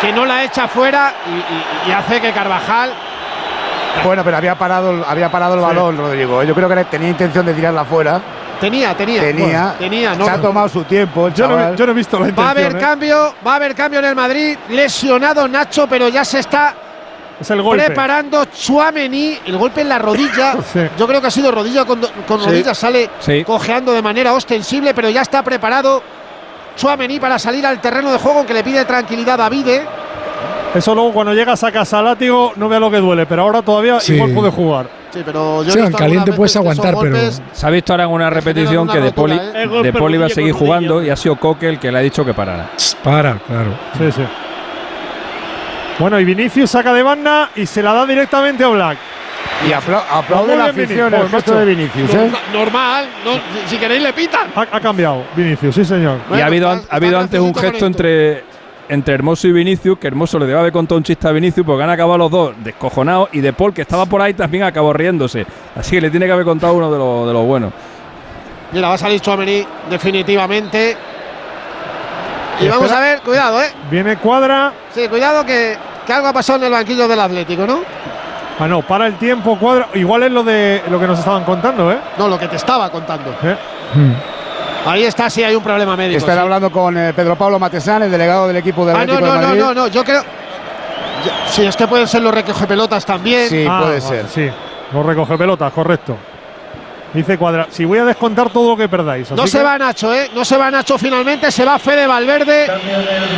que 0.00 0.12
no 0.12 0.24
la 0.24 0.44
echa 0.44 0.68
fuera 0.68 1.12
y, 1.26 1.88
y- 1.88 1.90
y 1.90 1.92
hace 1.92 2.20
que 2.20 2.30
Carvajal. 2.32 2.92
Bueno, 4.04 4.24
pero 4.24 4.36
había 4.36 4.56
parado, 4.56 4.90
el- 4.92 5.04
había 5.06 5.30
parado 5.30 5.54
el 5.54 5.60
Sí. 5.60 5.66
balón, 5.66 5.96
Rodrigo. 5.98 6.42
Yo 6.42 6.54
creo 6.54 6.68
que 6.68 6.84
tenía 6.84 7.08
intención 7.10 7.44
de 7.44 7.54
tirarla 7.54 7.84
fuera. 7.84 8.20
Tenía, 8.60 8.94
tenía. 8.96 9.20
Tenía. 9.22 9.44
Bueno, 9.46 9.72
tenía, 9.78 10.14
no. 10.14 10.24
Se 10.26 10.30
ha 10.30 10.40
tomado 10.40 10.68
su 10.68 10.84
tiempo. 10.84 11.26
el 11.28 11.34
Yo 11.34 11.48
no, 11.48 11.74
yo 11.74 11.86
no 11.86 11.92
he 11.92 11.94
visto 11.94 12.18
la 12.18 12.24
Va 12.24 12.26
a 12.26 12.30
intención. 12.30 12.48
haber 12.66 12.76
¿eh? 12.76 12.78
cambio, 12.80 13.34
va 13.46 13.52
a 13.52 13.56
haber 13.56 13.74
cambio 13.74 14.00
en 14.00 14.04
el 14.06 14.14
Madrid. 14.14 14.56
Lesionado 14.68 15.48
Nacho, 15.48 15.86
pero 15.88 16.08
ya 16.08 16.24
se 16.24 16.40
está 16.40 16.74
Es 17.40 17.50
el 17.50 17.62
golpe. 17.62 17.84
preparando 17.86 18.44
Chuamení. 18.46 19.38
El 19.46 19.56
golpe 19.56 19.80
en 19.80 19.88
la 19.88 19.98
rodilla. 19.98 20.56
Sí. 20.72 20.80
Yo 20.98 21.06
creo 21.06 21.20
que 21.20 21.26
ha 21.26 21.30
sido 21.30 21.50
rodilla 21.50 21.84
con, 21.86 22.00
do- 22.02 22.10
con 22.26 22.40
Sí. 22.40 22.46
rodilla. 22.46 22.74
Sale 22.74 23.08
Sí. 23.20 23.44
cojeando 23.44 23.92
de 23.92 24.02
manera 24.02 24.32
ostensible, 24.34 24.92
pero 24.94 25.08
ya 25.08 25.22
está 25.22 25.42
preparado 25.42 26.02
Chuamení 26.76 27.18
para 27.18 27.38
salir 27.38 27.66
al 27.66 27.80
terreno 27.80 28.12
de 28.12 28.18
juego, 28.18 28.44
que 28.46 28.52
le 28.54 28.62
pide 28.62 28.84
tranquilidad 28.84 29.40
a 29.40 29.48
Vide. 29.48 29.86
Eso 30.74 30.94
luego 30.94 31.12
cuando 31.12 31.34
llegas 31.34 31.64
a 31.64 31.72
casa 31.72 32.00
látigo 32.00 32.52
no 32.56 32.68
vea 32.68 32.78
lo 32.78 32.90
que 32.90 32.98
duele, 32.98 33.26
pero 33.26 33.42
ahora 33.42 33.60
todavía 33.62 33.98
Sí. 33.98 34.14
igual 34.14 34.30
puede 34.32 34.50
jugar. 34.50 34.86
Sí, 35.12 35.22
pero 35.24 35.64
yo 35.64 35.72
Sí, 35.72 35.78
en 35.80 35.92
caliente 35.92 36.32
puedes 36.32 36.54
aguantar, 36.54 36.94
pero- 37.00 37.16
Se 37.52 37.66
ha 37.66 37.70
visto 37.70 37.92
ahora 37.92 38.04
en 38.04 38.10
una 38.10 38.30
repetición 38.30 38.84
una 38.84 38.92
que 38.92 39.00
De 39.00 39.06
rotura, 39.06 39.36
Poli, 39.36 39.50
¿eh? 39.80 39.82
De 39.82 39.92
Poli 39.92 40.14
iba 40.16 40.26
a 40.26 40.28
seguir 40.28 40.52
jugando 40.52 41.02
y 41.02 41.10
ha 41.10 41.16
sido 41.16 41.34
Coque 41.36 41.68
el 41.68 41.78
que 41.80 41.90
le 41.90 41.98
ha 41.98 42.02
dicho 42.02 42.24
que 42.24 42.32
parara. 42.34 42.70
Para, 43.02 43.34
claro. 43.38 43.70
Sí, 43.98 44.12
sí. 44.12 44.22
Bueno, 45.98 46.18
y 46.20 46.24
Vinicius 46.24 46.70
saca 46.70 46.92
de 46.92 47.02
banda 47.02 47.50
y 47.56 47.66
se 47.66 47.82
la 47.82 47.92
da 47.92 48.06
directamente 48.06 48.62
a 48.64 48.68
Black. 48.68 48.98
Y 49.68 49.72
apla- 49.72 50.04
aplaude 50.10 50.56
la 50.56 50.66
afición 50.66 51.12
el 51.12 51.28
gesto 51.28 51.54
de 51.54 51.64
Vinicius. 51.66 52.14
¿eh? 52.14 52.16
Norma- 52.16 52.38
Normal, 52.52 53.06
no, 53.24 53.32
si 53.66 53.76
queréis 53.76 54.02
le 54.02 54.12
pitan. 54.12 54.48
Ha, 54.54 54.60
ha 54.76 54.80
cambiado 54.80 55.24
Vinicius, 55.36 55.74
sí 55.74 55.84
señor. 55.84 56.18
y 56.34 56.40
ha 56.40 56.46
habido, 56.46 56.72
está- 56.72 56.94
ha 56.94 56.96
habido 56.96 57.18
antes 57.18 57.40
un 57.40 57.54
gesto 57.54 57.68
esto. 57.72 57.86
entre, 57.86 58.44
entre 58.90 59.14
Hermoso 59.14 59.48
y 59.48 59.52
Vinicius, 59.52 59.98
que 59.98 60.08
Hermoso 60.08 60.38
le 60.38 60.46
debe 60.46 60.58
haber 60.58 60.72
contado 60.72 60.98
un 60.98 61.04
chiste 61.04 61.26
a 61.26 61.32
Vinicius 61.32 61.64
porque 61.64 61.82
han 61.84 61.90
acabado 61.90 62.18
los 62.18 62.30
dos 62.30 62.54
descojonados 62.62 63.28
y 63.32 63.40
De 63.40 63.52
Paul, 63.52 63.72
que 63.72 63.82
estaba 63.82 64.04
por 64.06 64.20
ahí, 64.20 64.34
también 64.34 64.64
acabó 64.64 64.92
riéndose. 64.92 65.46
Así 65.76 65.92
que 65.92 66.00
le 66.00 66.10
tiene 66.10 66.26
que 66.26 66.32
haber 66.32 66.44
contado 66.44 66.74
uno 66.74 66.90
de 66.90 66.98
los, 66.98 67.26
de 67.26 67.32
los 67.32 67.46
buenos. 67.46 67.72
Mira, 68.72 68.88
va 68.88 68.94
a 68.94 68.98
salir 68.98 69.20
definitivamente. 69.88 70.96
Y 72.60 72.64
Y 72.64 72.68
vamos 72.68 72.84
espera. 72.84 72.98
a 72.98 73.08
ver, 73.08 73.20
cuidado, 73.22 73.62
¿eh? 73.62 73.72
Viene 73.90 74.16
Cuadra. 74.16 74.72
Sí, 74.94 75.08
cuidado 75.08 75.44
que, 75.46 75.76
que 76.06 76.12
algo 76.12 76.28
ha 76.28 76.32
pasado 76.32 76.58
en 76.58 76.64
el 76.66 76.72
banquillo 76.72 77.08
del 77.08 77.20
Atlético, 77.20 77.66
¿no? 77.66 77.80
Ah, 78.58 78.68
no, 78.68 78.82
para 78.82 79.06
el 79.06 79.14
tiempo, 79.16 79.58
Cuadra. 79.58 79.88
Igual 79.94 80.24
es 80.24 80.32
lo 80.32 80.42
de 80.44 80.82
lo 80.90 81.00
que 81.00 81.06
nos 81.06 81.18
estaban 81.18 81.44
contando, 81.44 81.90
¿eh? 81.90 81.98
No, 82.18 82.28
lo 82.28 82.38
que 82.38 82.46
te 82.48 82.56
estaba 82.56 82.90
contando. 82.90 83.34
¿Eh? 83.42 83.56
Ahí 84.86 85.04
está, 85.04 85.28
sí 85.28 85.42
hay 85.42 85.54
un 85.54 85.62
problema 85.62 85.96
médico. 85.96 86.18
Estará 86.18 86.40
sí. 86.40 86.42
hablando 86.42 86.70
con 86.70 86.96
eh, 86.96 87.12
Pedro 87.14 87.36
Pablo 87.36 87.58
Matesán, 87.58 88.02
el 88.02 88.10
delegado 88.10 88.46
del 88.48 88.56
equipo 88.56 88.84
del 88.86 88.96
Ah, 88.96 89.04
no, 89.06 89.12
Atlético 89.14 89.26
no, 89.26 89.32
de 89.34 89.40
no, 89.40 89.46
Madrid. 89.48 89.60
no, 89.62 89.74
no, 89.74 89.86
yo 89.88 90.04
creo. 90.04 90.22
yo- 90.22 91.30
Sí, 91.50 91.66
es 91.66 91.76
que 91.76 91.86
pueden 91.86 92.06
ser 92.08 92.22
los 92.22 92.32
recoge 92.32 92.66
pelotas 92.66 93.04
también. 93.04 93.48
Sí, 93.48 93.66
Ah, 93.68 93.80
puede 93.82 94.00
vale, 94.00 94.22
ser. 94.22 94.26
Sí, 94.28 94.50
lo 94.92 95.02
recoge 95.02 95.36
pelotas, 95.36 95.72
correcto. 95.72 96.16
Dice 97.12 97.36
Cuadra. 97.36 97.66
Si 97.70 97.84
voy 97.84 97.98
a 97.98 98.04
descontar 98.04 98.50
todo 98.50 98.70
lo 98.70 98.76
que 98.76 98.88
perdáis. 98.88 99.28
No 99.32 99.44
se 99.46 99.58
que- 99.58 99.64
va 99.64 99.76
Nacho, 99.76 100.14
¿eh? 100.14 100.30
No 100.32 100.44
se 100.44 100.56
va 100.56 100.70
Nacho 100.70 100.96
finalmente, 100.96 101.50
se 101.50 101.64
va 101.64 101.76
Fede 101.80 102.06
Valverde 102.06 102.70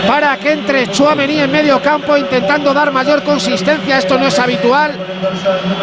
para 0.07 0.37
que 0.37 0.53
entre 0.53 0.89
Chuamení 0.89 1.39
en 1.41 1.51
medio 1.51 1.81
campo 1.81 2.15
intentando 2.17 2.75
dar 2.75 2.93
mayor 2.93 3.23
consistencia. 3.25 3.97
Esto 3.97 4.19
no 4.19 4.27
es 4.27 4.39
habitual. 4.39 4.93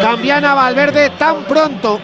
Cambian 0.03 0.45
a 0.45 0.53
Valverde 0.53 1.09
tan 1.17 1.37
pronto. 1.45 1.99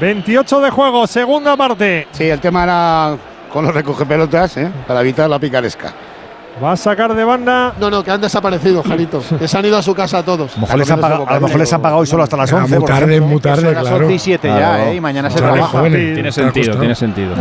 28 0.00 0.60
de 0.60 0.70
juego, 0.70 1.06
segunda 1.06 1.56
parte. 1.56 2.08
Sí, 2.12 2.24
el 2.24 2.40
tema 2.40 2.64
era 2.64 3.16
con 3.52 3.64
los 3.64 3.74
recoge 3.74 4.04
pelotas, 4.04 4.56
¿eh? 4.56 4.68
para 4.86 5.00
evitar 5.00 5.28
la 5.30 5.38
picaresca. 5.38 5.92
Va 6.62 6.72
a 6.72 6.76
sacar 6.76 7.12
de 7.14 7.24
banda. 7.24 7.72
No, 7.80 7.90
no, 7.90 8.02
que 8.04 8.10
han 8.12 8.20
desaparecido, 8.20 8.82
Jarito. 8.82 9.22
que 9.38 9.48
se 9.48 9.58
han 9.58 9.64
ido 9.64 9.76
a 9.76 9.82
su 9.82 9.94
casa 9.94 10.22
todos. 10.24 10.52
A 10.52 10.54
lo 10.56 10.60
mejor 10.62 10.78
les 10.78 10.90
han 10.90 11.00
pagado, 11.00 11.28
a 11.28 11.34
lo 11.34 11.40
mejor 11.40 11.58
les 11.60 11.72
han 11.72 11.82
pagado 11.82 12.00
hoy 12.00 12.06
solo 12.06 12.22
hasta 12.22 12.36
las 12.36 12.50
Era 12.52 12.62
11. 12.62 12.78
muy 12.78 12.86
tarde, 12.88 13.20
muy 13.20 13.40
tarde, 13.40 13.62
Son 13.62 13.74
las 13.74 13.82
claro. 13.82 13.96
11 14.06 14.14
y 14.14 14.18
7 14.18 14.48
ya, 14.48 14.56
Claro. 14.56 14.84
¿eh? 14.84 14.94
Y 14.94 15.00
mañana 15.00 15.30
se 15.30 15.38
trabaja. 15.38 15.66
jóvenes. 15.66 16.14
Tiene 16.14 16.32
sentido, 16.32 16.78
tiene 16.78 16.94
sentido. 16.94 17.34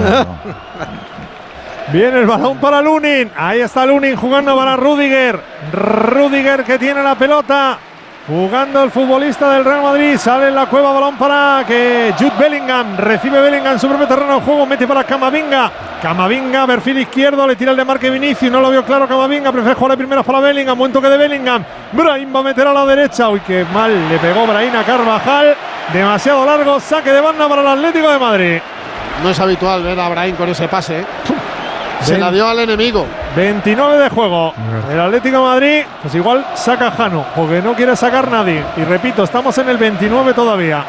Viene 1.92 2.20
el 2.20 2.26
balón 2.26 2.58
para 2.58 2.82
Lunin. 2.82 3.30
Ahí 3.36 3.60
está 3.60 3.86
Lunin 3.86 4.16
jugando 4.16 4.56
para 4.56 4.76
Rudiger. 4.78 5.40
Rudiger 5.72 6.64
que 6.64 6.80
tiene 6.80 7.04
la 7.04 7.16
pelota. 7.16 7.78
Jugando 8.26 8.82
el 8.82 8.90
futbolista 8.90 9.52
del 9.52 9.66
Real 9.66 9.84
Madrid. 9.84 10.18
Sale 10.18 10.48
en 10.48 10.56
la 10.56 10.68
cueva, 10.68 10.94
balón 10.94 11.18
para 11.18 11.66
que 11.68 12.14
Jude 12.18 12.32
Bellingham. 12.40 12.96
Recibe 12.96 13.42
Bellingham 13.42 13.78
su 13.78 13.90
propio 13.90 14.08
terreno 14.08 14.36
de 14.36 14.42
juego. 14.42 14.66
Mete 14.66 14.88
para 14.88 15.04
Camavinga. 15.04 15.70
Camavinga, 16.02 16.66
perfil 16.66 17.00
izquierdo. 17.00 17.46
Le 17.46 17.58
tira 17.58 17.72
el 17.72 17.78
de 17.78 17.84
marque 17.84 18.10
Vinicius. 18.10 18.50
No 18.50 18.62
lo 18.62 18.70
vio 18.70 18.86
claro 18.86 19.10
Camavinga. 19.10 19.52
Prefiere 19.52 19.76
jugar 19.76 19.92
de 19.92 19.98
primeras 19.98 20.26
para 20.26 20.40
Bellingham. 20.40 20.78
Buen 20.78 20.94
toque 20.94 21.10
de 21.10 21.18
Bellingham. 21.18 21.66
Brahim 21.92 22.34
va 22.34 22.40
a 22.40 22.44
meter 22.44 22.66
a 22.66 22.72
la 22.72 22.86
derecha. 22.86 23.28
Uy, 23.28 23.42
qué 23.42 23.66
mal 23.74 23.92
le 24.08 24.18
pegó 24.20 24.48
Brahim 24.48 24.74
a 24.74 24.84
Carvajal. 24.84 25.56
Demasiado 25.92 26.46
largo. 26.46 26.80
Saque 26.80 27.12
de 27.12 27.20
banda 27.20 27.50
para 27.50 27.62
el 27.62 27.68
Atlético 27.68 28.10
de 28.10 28.20
Madrid. 28.20 28.60
No 29.22 29.32
es 29.32 29.40
habitual 29.40 29.84
ver 29.84 30.00
a 30.00 30.08
Brahim 30.08 30.38
con 30.38 30.48
ese 30.48 30.70
pase. 30.70 31.02
¿eh? 31.02 31.06
Se 32.00 32.18
la 32.18 32.32
dio 32.32 32.48
al 32.48 32.60
enemigo. 32.60 33.06
29 33.36 33.98
de 33.98 34.10
juego. 34.10 34.54
El 34.92 35.00
Atlético 35.00 35.38
de 35.38 35.44
Madrid, 35.44 35.84
pues 36.02 36.14
igual 36.16 36.46
saca 36.54 36.92
Jano, 36.92 37.26
porque 37.36 37.62
no 37.62 37.74
quiere 37.74 37.96
sacar 37.96 38.30
nadie. 38.30 38.64
Y 38.78 38.84
repito, 38.84 39.24
estamos 39.24 39.58
en 39.58 39.70
el 39.70 39.78
29 39.78 40.34
todavía. 40.34 40.84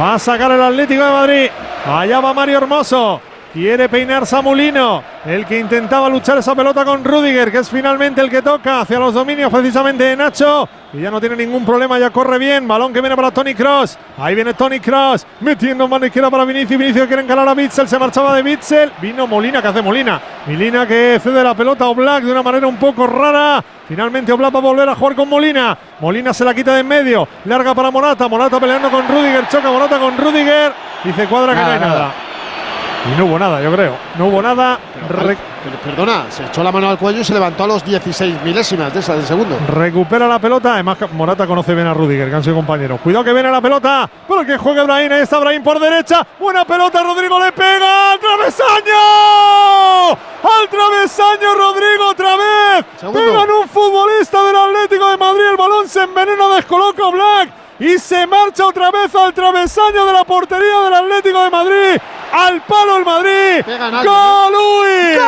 Va 0.00 0.14
a 0.14 0.18
sacar 0.18 0.50
el 0.52 0.62
Atlético 0.62 1.04
de 1.04 1.10
Madrid. 1.10 1.50
Allá 1.86 2.20
va 2.20 2.34
Mario 2.34 2.58
Hermoso. 2.58 3.20
Quiere 3.52 3.88
peinar 3.88 4.26
Samulino, 4.26 5.02
el 5.24 5.46
que 5.46 5.58
intentaba 5.58 6.08
luchar 6.08 6.38
esa 6.38 6.54
pelota 6.54 6.84
con 6.84 7.02
Rudiger, 7.02 7.50
que 7.50 7.58
es 7.58 7.70
finalmente 7.70 8.20
el 8.20 8.28
que 8.28 8.42
toca 8.42 8.80
hacia 8.80 8.98
los 8.98 9.14
dominios 9.14 9.50
precisamente 9.50 10.04
de 10.04 10.16
Nacho. 10.16 10.68
Y 10.92 11.00
ya 11.00 11.10
no 11.10 11.20
tiene 11.20 11.36
ningún 11.36 11.66
problema, 11.66 11.98
ya 11.98 12.10
corre 12.10 12.38
bien. 12.38 12.66
Balón 12.66 12.92
que 12.92 13.00
viene 13.00 13.14
para 13.14 13.30
Tony 13.30 13.54
Cross. 13.54 13.98
Ahí 14.16 14.34
viene 14.34 14.54
Tony 14.54 14.80
Cross, 14.80 15.26
metiendo 15.40 15.86
mano 15.86 16.06
izquierda 16.06 16.30
para 16.30 16.44
Vinicius. 16.46 16.78
Vinicius 16.78 17.06
quiere 17.06 17.22
encarar 17.22 17.46
a 17.46 17.54
Bitzel, 17.54 17.86
se 17.86 17.98
marchaba 17.98 18.34
de 18.34 18.42
Bitzel. 18.42 18.92
Vino 19.00 19.26
Molina, 19.26 19.60
que 19.60 19.68
hace 19.68 19.82
Molina. 19.82 20.20
Molina 20.46 20.86
que 20.86 21.20
cede 21.22 21.44
la 21.44 21.54
pelota 21.54 21.84
a 21.84 21.88
Oblak 21.88 22.24
de 22.24 22.32
una 22.32 22.42
manera 22.42 22.66
un 22.66 22.76
poco 22.76 23.06
rara. 23.06 23.62
Finalmente 23.86 24.32
Oblak 24.32 24.54
va 24.54 24.58
a 24.58 24.62
volver 24.62 24.88
a 24.88 24.94
jugar 24.94 25.14
con 25.14 25.28
Molina. 25.28 25.76
Molina 26.00 26.32
se 26.32 26.44
la 26.44 26.54
quita 26.54 26.72
de 26.72 26.80
en 26.80 26.88
medio. 26.88 27.28
Larga 27.44 27.74
para 27.74 27.90
Morata. 27.90 28.26
Morata 28.26 28.58
peleando 28.58 28.90
con 28.90 29.06
Rudiger. 29.06 29.46
Choca 29.48 29.70
Morata 29.70 29.98
con 29.98 30.16
Rudiger. 30.16 30.72
Dice 31.04 31.26
cuadra 31.26 31.54
que 31.54 31.60
no 31.60 31.66
hay 31.66 31.80
nada. 31.80 32.27
Y 33.12 33.16
no 33.18 33.24
hubo 33.24 33.38
nada, 33.38 33.62
yo 33.62 33.72
creo. 33.72 33.96
No 34.18 34.26
hubo 34.26 34.42
nada. 34.42 34.78
Pero, 35.08 35.76
perdona, 35.84 36.26
se 36.30 36.44
echó 36.44 36.62
la 36.62 36.70
mano 36.70 36.88
al 36.88 36.98
cuello 36.98 37.20
y 37.20 37.24
se 37.24 37.32
levantó 37.32 37.64
a 37.64 37.66
los 37.66 37.84
16 37.84 38.42
milésimas 38.42 38.92
de 38.92 39.00
esa 39.00 39.14
del 39.14 39.24
segundo. 39.24 39.58
recupera 39.68 40.28
la 40.28 40.38
pelota. 40.38 40.74
Además, 40.74 40.98
Morata 41.12 41.46
conoce 41.46 41.74
bien 41.74 41.86
a 41.86 41.94
Rudiger, 41.94 42.28
que 42.28 42.36
han 42.36 42.44
sido 42.44 42.56
compañeros. 42.56 43.00
Cuidado 43.00 43.24
que 43.24 43.32
viene 43.32 43.50
la 43.50 43.60
pelota. 43.60 44.08
Pero 44.28 44.44
que 44.44 44.56
juega 44.58 44.84
Brahim. 44.84 45.12
Ahí 45.12 45.22
está 45.22 45.38
Brahim 45.38 45.62
por 45.62 45.78
derecha. 45.80 46.26
Buena 46.38 46.64
pelota. 46.64 47.02
Rodrigo 47.02 47.40
le 47.40 47.52
pega. 47.52 48.12
¡Al 48.12 48.18
travesaño! 48.18 50.10
¡Al 50.42 50.68
travesaño, 50.68 51.54
Rodrigo, 51.56 52.08
otra 52.10 52.36
vez! 52.36 52.84
Pegan 53.12 53.50
un 53.50 53.68
futbolista 53.68 54.42
del 54.44 54.56
Atlético 54.56 55.10
de 55.10 55.16
Madrid. 55.16 55.44
El 55.50 55.56
balón 55.56 55.88
se 55.88 56.02
envenena, 56.02 56.48
descoloca 56.54 57.08
Black. 57.10 57.50
Y 57.80 57.96
se 57.98 58.26
marcha 58.26 58.66
otra 58.66 58.90
vez 58.90 59.14
al 59.14 59.32
travesaño 59.32 60.04
de 60.04 60.12
la 60.12 60.24
portería 60.24 60.80
del 60.84 60.94
Atlético 60.94 61.44
de 61.44 61.50
Madrid. 61.50 62.00
Al 62.32 62.60
palo 62.62 62.96
el 62.96 63.04
Madrid. 63.04 63.62
¡Golui! 64.04 65.18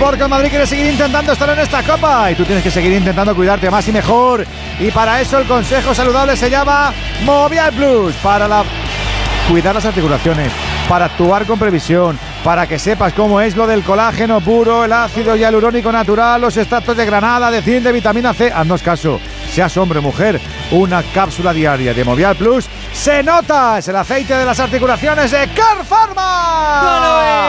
Porque 0.00 0.22
el 0.22 0.28
Madrid 0.28 0.48
quiere 0.48 0.66
seguir 0.66 0.86
intentando 0.86 1.32
estar 1.32 1.48
en 1.50 1.58
esta 1.58 1.82
copa 1.82 2.30
y 2.30 2.34
tú 2.34 2.44
tienes 2.44 2.64
que 2.64 2.70
seguir 2.70 2.92
intentando 2.92 3.36
cuidarte 3.36 3.70
más 3.70 3.86
y 3.86 3.92
mejor. 3.92 4.46
Y 4.80 4.90
para 4.90 5.20
eso 5.20 5.38
el 5.38 5.46
consejo 5.46 5.94
saludable 5.94 6.34
se 6.34 6.48
llama 6.48 6.92
Movial 7.24 7.72
Plus. 7.72 8.14
Para 8.16 8.48
la 8.48 8.64
cuidar 9.50 9.74
las 9.74 9.84
articulaciones, 9.84 10.50
para 10.88 11.04
actuar 11.04 11.44
con 11.44 11.58
previsión, 11.58 12.18
para 12.44 12.66
que 12.66 12.78
sepas 12.78 13.12
cómo 13.12 13.40
es 13.40 13.56
lo 13.56 13.66
del 13.66 13.82
colágeno 13.82 14.40
puro, 14.40 14.84
el 14.84 14.92
ácido 14.92 15.36
hialurónico 15.36 15.92
natural, 15.92 16.40
los 16.40 16.56
extractos 16.56 16.96
de 16.96 17.06
granada, 17.06 17.50
de 17.50 17.62
zinc, 17.62 17.82
de 17.82 17.92
vitamina 17.92 18.34
C. 18.34 18.52
Haznos 18.52 18.82
caso, 18.82 19.20
seas 19.50 19.76
hombre 19.76 20.00
o 20.00 20.02
mujer, 20.02 20.40
una 20.70 21.02
cápsula 21.02 21.52
diaria 21.52 21.94
de 21.94 22.04
Movial 22.04 22.36
Plus 22.36 22.68
se 22.92 23.22
nota. 23.22 23.78
Es 23.78 23.88
el 23.88 23.96
aceite 23.96 24.34
de 24.34 24.44
las 24.44 24.60
articulaciones 24.60 25.30
de 25.30 25.48
Car 25.48 25.84
Pharma. 25.84 27.48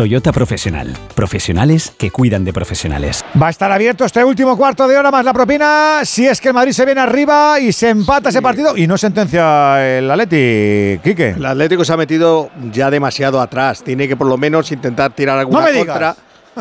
Toyota 0.00 0.32
Profesional. 0.32 0.96
Profesionales 1.14 1.92
que 1.98 2.10
cuidan 2.10 2.42
de 2.42 2.54
profesionales. 2.54 3.22
Va 3.36 3.48
a 3.48 3.50
estar 3.50 3.70
abierto 3.70 4.06
este 4.06 4.24
último 4.24 4.56
cuarto 4.56 4.88
de 4.88 4.96
hora 4.96 5.10
más 5.10 5.26
la 5.26 5.34
propina. 5.34 6.00
Si 6.04 6.26
es 6.26 6.40
que 6.40 6.48
el 6.48 6.54
Madrid 6.54 6.72
se 6.72 6.86
viene 6.86 7.02
arriba 7.02 7.60
y 7.60 7.70
se 7.70 7.90
empata 7.90 8.30
ese 8.30 8.40
partido 8.40 8.78
y 8.78 8.86
no 8.86 8.96
sentencia 8.96 9.98
el 9.98 10.10
Atleti, 10.10 11.00
Quique. 11.04 11.34
El 11.36 11.44
Atlético 11.44 11.84
se 11.84 11.92
ha 11.92 11.98
metido 11.98 12.48
ya 12.72 12.90
demasiado 12.90 13.42
atrás. 13.42 13.84
Tiene 13.84 14.08
que 14.08 14.16
por 14.16 14.26
lo 14.26 14.38
menos 14.38 14.72
intentar 14.72 15.12
tirar 15.12 15.38
alguna 15.38 15.60
No 15.60 15.66
me 15.66 15.72
digas. 15.72 16.16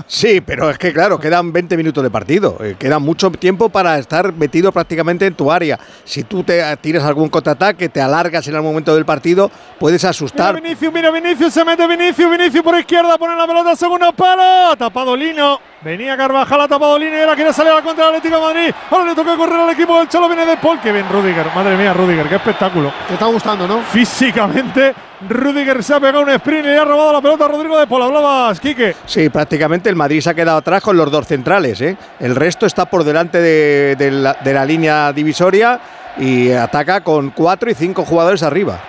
Sí, 0.08 0.42
pero 0.42 0.70
es 0.70 0.78
que 0.78 0.94
claro, 0.94 1.20
quedan 1.20 1.52
20 1.52 1.78
minutos 1.78 2.04
de 2.04 2.10
partido. 2.10 2.58
eh, 2.62 2.76
queda 2.78 3.00
mucho 3.00 3.30
tiempo 3.32 3.70
para 3.70 3.98
estar 4.00 4.34
metido 4.34 4.72
prácticamente 4.72 5.26
en 5.26 5.34
tu 5.36 5.52
área. 5.52 5.80
Si 6.04 6.24
tú 6.24 6.44
te 6.44 6.64
tiras 6.78 7.04
algún 7.04 7.30
contraataque, 7.30 7.90
te 7.90 8.02
alargas 8.02 8.48
en 8.48 8.56
algún 8.56 8.72
momento 8.72 8.96
del 8.96 9.06
partido, 9.06 9.52
puedes 9.80 10.04
Mira 10.04 10.10
asustar. 10.12 10.62
Vinicius, 10.62 10.94
mira 10.94 11.12
Vinicius, 11.12 11.54
se 11.54 11.64
mete 11.66 11.86
Vinicius, 11.88 12.30
Vinicius 12.32 12.64
por 12.64 12.78
izquierda, 12.78 13.18
pone 13.18 13.36
la 13.36 13.48
pelota, 13.48 13.76
segundo 13.76 14.12
palo, 14.14 14.76
tapado 14.78 15.16
Lino. 15.16 15.60
Venía 15.82 16.18
Carvajal, 16.18 16.60
ha 16.60 16.68
tapado 16.68 17.00
Lino 17.00 17.16
y 17.16 17.22
ahora 17.22 17.36
quiere 17.36 17.54
salir 17.54 17.72
a 17.72 17.76
la 17.76 17.82
contra 17.82 18.08
del 18.08 18.16
Atlético 18.16 18.36
de 18.36 18.54
Madrid. 18.54 18.74
Ahora 18.92 19.06
le 19.06 19.16
toca 19.16 19.38
correr 19.38 19.60
al 19.62 19.70
equipo 19.70 19.98
del 19.98 20.10
Cholo, 20.10 20.28
viene 20.28 20.46
de 20.46 20.58
Paul. 20.58 20.78
Que 20.82 20.92
bien 20.92 21.06
Rudiger, 21.10 21.48
madre 21.56 21.78
mía, 21.78 21.94
Rudiger, 21.94 22.28
qué 22.28 22.36
espectáculo. 22.36 22.92
Te 23.08 23.14
está 23.14 23.28
gustando, 23.28 23.66
¿no? 23.66 23.82
Físicamente, 23.84 24.94
Rudiger 25.30 25.82
se 25.82 25.94
ha 25.94 26.00
pegado 26.02 26.22
un 26.22 26.32
sprint 26.32 26.66
y 26.66 26.70
le 26.70 26.78
ha 26.80 26.84
robado 26.84 27.14
la 27.14 27.22
pelota 27.22 27.46
a 27.46 27.48
Rodrigo 27.48 27.80
de 27.80 27.88
Paul. 27.88 28.04
Hablabas, 28.04 28.60
Quique. 28.60 28.94
Sí, 29.06 29.30
prácticamente 29.30 29.88
el 29.90 29.96
Madrid 29.96 30.20
se 30.20 30.32
ha 30.32 30.34
quedado 30.34 30.58
atrás 30.58 30.84
con 30.84 30.98
los 30.98 31.10
dos 31.10 31.26
centrales. 31.26 31.80
¿eh? 31.80 31.96
El 32.20 32.36
resto 32.36 32.66
está 32.66 32.86
por 32.86 33.06
delante 33.06 33.40
de, 33.40 33.96
de 33.96 34.12
la, 34.12 34.34
de 34.34 34.54
la 34.54 34.66
línea 34.66 35.14
divisoria 35.14 35.80
y 36.18 36.52
ataca 36.52 37.02
con 37.02 37.30
cuatro 37.30 37.72
y 37.72 37.74
cinco 37.74 38.04
jugadores 38.04 38.44
arriba. 38.44 38.80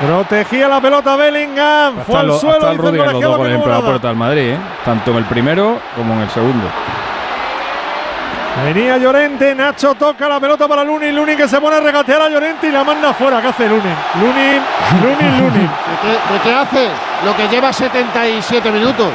Protegía 0.00 0.66
la 0.68 0.80
pelota 0.80 1.14
Bellingham, 1.16 1.98
fue 2.06 2.20
al 2.20 2.26
lo- 2.28 2.38
suelo, 2.38 2.56
hasta 2.56 2.70
el 2.70 2.78
Rudiger 2.78 3.12
los 3.12 3.22
dos 3.22 3.36
por 3.36 3.48
la 3.48 3.58
nada. 3.58 3.80
puerta 3.82 4.08
del 4.08 4.16
Madrid, 4.16 4.50
¿eh? 4.52 4.58
tanto 4.84 5.10
en 5.10 5.16
el 5.18 5.24
primero 5.24 5.78
como 5.94 6.14
en 6.14 6.20
el 6.20 6.30
segundo. 6.30 6.66
Venía 8.64 8.98
Llorente, 8.98 9.54
Nacho 9.54 9.94
toca 9.94 10.28
la 10.28 10.40
pelota 10.40 10.66
para 10.66 10.82
Lunin, 10.84 11.14
Lunin 11.14 11.36
que 11.36 11.46
se 11.48 11.60
pone 11.60 11.76
a 11.76 11.80
regatear 11.80 12.22
a 12.22 12.28
Llorente 12.28 12.68
y 12.68 12.72
la 12.72 12.82
manda 12.82 13.12
fuera. 13.14 13.40
¿Qué 13.40 13.48
hace 13.48 13.68
Lunin? 13.68 13.94
Lunin, 14.20 14.62
Lunin, 15.02 15.38
Lunin. 15.38 15.62
¿De 15.70 16.38
qué, 16.42 16.42
qué 16.44 16.54
hace? 16.54 16.88
Lo 17.24 17.36
que 17.36 17.48
lleva 17.48 17.72
77 17.72 18.70
minutos. 18.70 19.08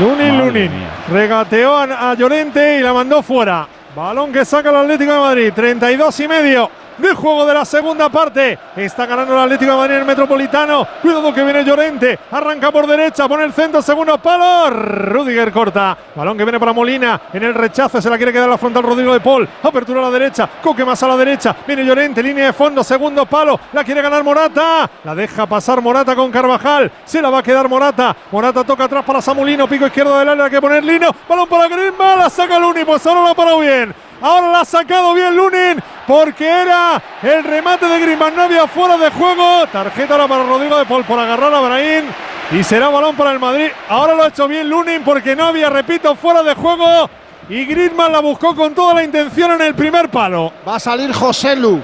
Lunin, 0.00 0.38
Lunin. 0.38 0.70
Regateó 1.10 1.76
a, 1.76 2.10
a 2.10 2.14
Llorente 2.14 2.78
y 2.78 2.82
la 2.82 2.92
mandó 2.92 3.22
fuera. 3.22 3.66
Balón 3.94 4.30
que 4.32 4.44
saca 4.44 4.70
el 4.70 4.76
Atlético 4.76 5.12
de 5.12 5.20
Madrid. 5.20 5.52
32 5.54 6.20
y 6.20 6.28
medio 6.28 6.70
de 6.98 7.14
juego 7.14 7.46
de 7.46 7.54
la 7.54 7.64
segunda 7.64 8.08
parte. 8.08 8.58
Está 8.76 9.06
ganando 9.06 9.34
el 9.34 9.40
Atlético 9.40 9.72
de 9.72 9.76
Madrid 9.76 9.96
el 9.96 10.04
Metropolitano. 10.04 10.86
Cuidado 11.02 11.32
que 11.32 11.44
viene 11.44 11.64
Llorente. 11.64 12.18
Arranca 12.30 12.70
por 12.70 12.86
derecha, 12.86 13.28
pone 13.28 13.44
el 13.44 13.52
centro, 13.52 13.82
segundo 13.82 14.18
palo. 14.18 14.70
Rudiger 14.70 15.52
corta. 15.52 15.96
Balón 16.14 16.36
que 16.36 16.44
viene 16.44 16.58
para 16.58 16.72
Molina. 16.72 17.20
En 17.32 17.42
el 17.42 17.54
rechazo 17.54 18.00
se 18.00 18.10
la 18.10 18.16
quiere 18.16 18.32
quedar 18.32 18.48
la 18.48 18.58
frontal 18.58 18.82
Rodrigo 18.82 19.12
de 19.12 19.20
Paul. 19.20 19.48
Apertura 19.62 20.00
a 20.00 20.04
la 20.04 20.10
derecha. 20.10 20.48
Coque 20.62 20.84
más 20.84 21.02
a 21.02 21.08
la 21.08 21.16
derecha. 21.16 21.54
Viene 21.66 21.84
Llorente, 21.84 22.22
línea 22.22 22.46
de 22.46 22.52
fondo, 22.52 22.82
segundo 22.82 23.26
palo. 23.26 23.58
La 23.72 23.84
quiere 23.84 24.02
ganar 24.02 24.22
Morata. 24.24 24.88
La 25.04 25.14
deja 25.14 25.46
pasar 25.46 25.80
Morata 25.80 26.14
con 26.14 26.30
Carvajal. 26.30 26.90
Se 27.04 27.20
la 27.20 27.30
va 27.30 27.38
a 27.38 27.42
quedar 27.42 27.68
Morata. 27.68 28.16
Morata 28.30 28.64
toca 28.64 28.84
atrás 28.84 29.04
para 29.04 29.20
Samulino. 29.20 29.68
Pico 29.68 29.86
izquierdo 29.86 30.18
del 30.18 30.28
área. 30.28 30.50
Que 30.50 30.60
poner 30.60 30.84
Lino. 30.84 31.10
Balón 31.28 31.48
para 31.48 31.68
Griezmann. 31.68 32.18
La 32.18 32.30
saca 32.30 32.58
Luni. 32.58 32.84
Pues 32.84 33.06
ahora 33.06 33.22
la 33.22 33.34
parado 33.34 33.60
bien. 33.60 34.05
Ahora 34.20 34.50
la 34.50 34.60
ha 34.60 34.64
sacado 34.64 35.14
bien 35.14 35.36
Lunin 35.36 35.82
porque 36.06 36.48
era 36.48 37.00
el 37.22 37.44
remate 37.44 37.86
de 37.86 38.00
Griezmann. 38.00 38.34
No 38.34 38.42
había 38.42 38.66
fuera 38.66 38.96
de 38.96 39.10
juego. 39.10 39.66
Tarjeta 39.72 40.14
ahora 40.14 40.28
para 40.28 40.44
Rodrigo 40.44 40.78
de 40.78 40.84
Paul 40.86 41.04
por 41.04 41.18
agarrar 41.18 41.52
a 41.54 41.60
Brahim. 41.60 42.04
Y 42.52 42.62
será 42.62 42.88
balón 42.88 43.16
para 43.16 43.32
el 43.32 43.40
Madrid. 43.40 43.68
Ahora 43.88 44.14
lo 44.14 44.22
ha 44.22 44.28
hecho 44.28 44.46
bien 44.46 44.70
Lunin 44.70 45.02
porque 45.04 45.34
no 45.34 45.46
había, 45.46 45.68
repito, 45.68 46.14
fuera 46.14 46.42
de 46.42 46.54
juego. 46.54 47.10
Y 47.48 47.64
Griezmann 47.64 48.12
la 48.12 48.20
buscó 48.20 48.54
con 48.54 48.74
toda 48.74 48.94
la 48.94 49.04
intención 49.04 49.52
en 49.52 49.62
el 49.62 49.74
primer 49.74 50.08
palo. 50.08 50.52
Va 50.66 50.76
a 50.76 50.80
salir 50.80 51.12
José 51.12 51.56
Lu. 51.56 51.80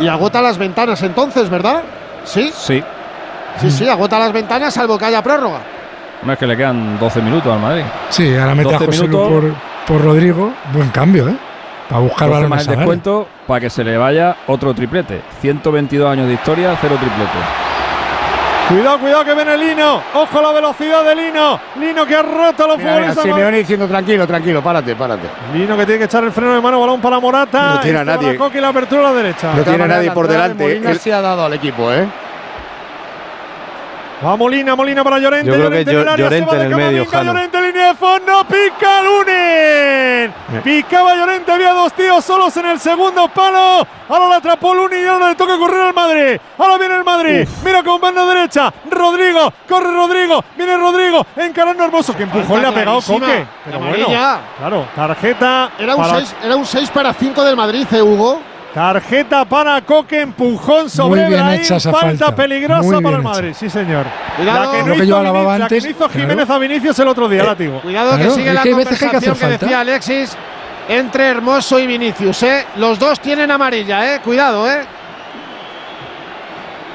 Y 0.00 0.08
agota 0.08 0.40
las 0.40 0.58
ventanas 0.58 1.02
entonces, 1.02 1.48
¿verdad? 1.48 1.82
¿Sí? 2.24 2.50
Sí. 2.54 2.82
Sí, 3.60 3.70
sí, 3.70 3.88
agota 3.88 4.18
las 4.18 4.32
ventanas 4.32 4.72
salvo 4.72 4.98
que 4.98 5.04
haya 5.04 5.22
prórroga. 5.22 5.60
No 6.22 6.32
es 6.32 6.38
que 6.38 6.46
le 6.46 6.56
quedan 6.56 6.98
12 6.98 7.20
minutos 7.20 7.52
al 7.52 7.60
Madrid. 7.60 7.84
Sí, 8.08 8.34
ahora 8.36 8.54
mete 8.54 8.74
a 8.74 8.78
12 8.78 8.86
José 8.86 9.06
Lu 9.08 9.18
por, 9.18 9.54
por 9.86 10.02
Rodrigo. 10.02 10.52
Buen 10.72 10.88
cambio, 10.90 11.28
¿eh? 11.28 11.36
Para 11.88 12.00
buscar 12.00 12.28
12 12.28 12.30
balones 12.30 12.50
más 12.50 12.66
el 12.68 12.76
descuento 12.76 13.28
para 13.46 13.60
que 13.60 13.70
se 13.70 13.84
le 13.84 13.96
vaya 13.96 14.36
otro 14.46 14.72
triplete. 14.74 15.20
122 15.40 16.10
años 16.10 16.26
de 16.28 16.34
historia, 16.34 16.76
cero 16.80 16.96
triplete. 16.98 17.30
Cuidado, 18.68 18.98
cuidado 19.00 19.24
que 19.24 19.34
viene 19.34 19.58
Lino. 19.58 20.00
Ojo 20.14 20.38
a 20.38 20.42
la 20.42 20.52
velocidad 20.52 21.04
de 21.04 21.14
Lino. 21.14 21.60
Lino 21.78 22.06
que 22.06 22.14
ha 22.16 22.22
roto 22.22 22.64
a 22.64 22.68
los 22.68 22.80
futbolistas. 22.80 23.24
Simeone 23.24 23.58
diciendo 23.58 23.86
tranquilo, 23.86 24.26
tranquilo, 24.26 24.62
párate, 24.62 24.94
párate. 24.94 25.26
Lino 25.52 25.76
que 25.76 25.84
tiene 25.84 25.98
que 25.98 26.04
echar 26.04 26.24
el 26.24 26.32
freno 26.32 26.54
de 26.54 26.60
mano, 26.60 26.80
balón 26.80 27.00
para 27.00 27.20
Morata. 27.20 27.74
No 27.74 27.80
tiene 27.80 27.98
a 27.98 28.04
nadie. 28.04 28.28
Baracoque 28.28 28.58
y 28.58 28.60
la 28.60 28.68
apertura 28.68 29.00
a 29.02 29.04
la 29.10 29.12
derecha. 29.14 29.52
De 29.52 29.62
todas 29.64 29.78
maneras, 29.78 30.04
la 30.06 30.12
entrada 30.12 30.48
de 30.48 30.54
Molina 30.54 30.90
El- 30.90 30.98
se 31.00 31.12
ha 31.12 31.20
dado 31.20 31.44
al 31.44 31.52
equipo, 31.52 31.92
¿eh? 31.92 32.06
Va 34.24 34.36
Molina, 34.36 34.76
Molina 34.76 35.02
para 35.02 35.18
Llorente. 35.18 35.46
Yo 35.48 35.54
creo 35.54 35.70
que 35.70 35.84
Llorente 35.84 35.90
en 35.90 35.98
el 35.98 36.04
Llo- 36.06 36.12
área, 36.12 36.16
se 36.16 36.22
Llorente 36.22 36.50
va 36.50 36.58
de 36.58 36.64
en 36.66 36.70
el 36.70 36.76
medio, 36.76 37.04
Camavinga, 37.06 37.18
Jano. 37.18 37.32
Llorente, 37.32 37.60
línea 37.62 37.86
de 37.88 37.94
fondo, 37.94 38.44
pica 38.46 39.02
Lunin. 39.02 40.62
Picaba 40.62 41.14
Llorente, 41.16 41.50
había 41.52 41.72
dos 41.72 41.92
tíos 41.92 42.24
solos 42.24 42.56
en 42.56 42.66
el 42.66 42.78
segundo 42.80 43.28
palo. 43.28 43.86
Ahora 44.08 44.28
la 44.28 44.36
atrapó 44.36 44.74
Lunin 44.74 45.02
y 45.04 45.06
ahora 45.08 45.30
le 45.30 45.34
toca 45.34 45.58
correr 45.58 45.82
al 45.82 45.94
Madrid. 45.94 46.40
Ahora 46.58 46.78
viene 46.78 46.94
el 46.96 47.04
Madrid. 47.04 47.48
Mira 47.64 47.82
con 47.82 48.00
banda 48.00 48.24
derecha. 48.26 48.72
Rodrigo, 48.90 49.52
corre 49.68 49.90
Rodrigo. 49.92 50.44
Viene 50.56 50.76
Rodrigo, 50.76 51.26
encarando 51.36 51.84
hermoso. 51.84 52.14
Que 52.16 52.22
empujón 52.22 52.60
le 52.62 52.68
ha 52.68 52.72
pegado 52.72 53.00
Coque. 53.00 53.44
Pero 53.64 53.78
bueno, 53.80 54.06
claro, 54.58 54.86
tarjeta. 54.94 55.70
Era 55.78 55.96
un, 55.96 56.02
para- 56.02 56.18
6, 56.18 56.36
era 56.44 56.56
un 56.56 56.66
6 56.66 56.90
para 56.90 57.12
5 57.12 57.42
del 57.42 57.56
Madrid, 57.56 57.86
¿eh, 57.92 58.02
Hugo? 58.02 58.40
Tarjeta 58.74 59.44
para 59.44 59.82
Coque, 59.82 60.22
empujón 60.22 60.88
sobre 60.88 61.26
bien 61.28 61.42
Brahim, 61.42 61.60
hecha 61.60 61.76
esa 61.76 61.90
falta, 61.92 62.06
falta. 62.26 62.34
peligrosa 62.34 62.82
Muy 62.82 63.02
para 63.02 63.16
el 63.16 63.22
bien 63.22 63.32
Madrid, 63.32 63.52
sí 63.54 63.68
señor. 63.68 64.06
Cuidado. 64.36 64.64
La 64.64 64.70
que 64.72 64.78
no 64.78 64.84
que 64.84 65.04
hizo, 65.04 65.04
Vini- 65.20 65.22
la 65.22 65.32
que 65.58 65.62
antes, 65.62 65.84
hizo 65.84 65.98
claro. 65.98 66.12
Jiménez 66.12 66.50
a 66.50 66.58
Vinicius 66.58 66.98
el 66.98 67.08
otro 67.08 67.28
día, 67.28 67.44
látigo. 67.44 67.80
Cuidado 67.82 68.10
que 68.12 68.16
Claro, 68.16 68.34
sigue 68.34 68.54
la 68.54 68.62
que 68.62 68.68
que 68.70 68.74
hay 68.74 68.84
que 68.84 68.84
conversación 68.86 69.34
que, 69.34 69.40
falta. 69.40 69.58
decía 69.58 69.80
Alexis 69.80 70.36
entre 70.88 71.28
Hermoso 71.28 71.78
y 71.78 71.86
Vinicius, 71.86 72.42
¿eh? 72.44 72.66
Los 72.76 72.98
dos 72.98 73.20
tienen 73.20 73.50
amarilla, 73.50 74.14
¿eh? 74.14 74.20
Cuidado, 74.24 74.70
¿eh? 74.70 74.80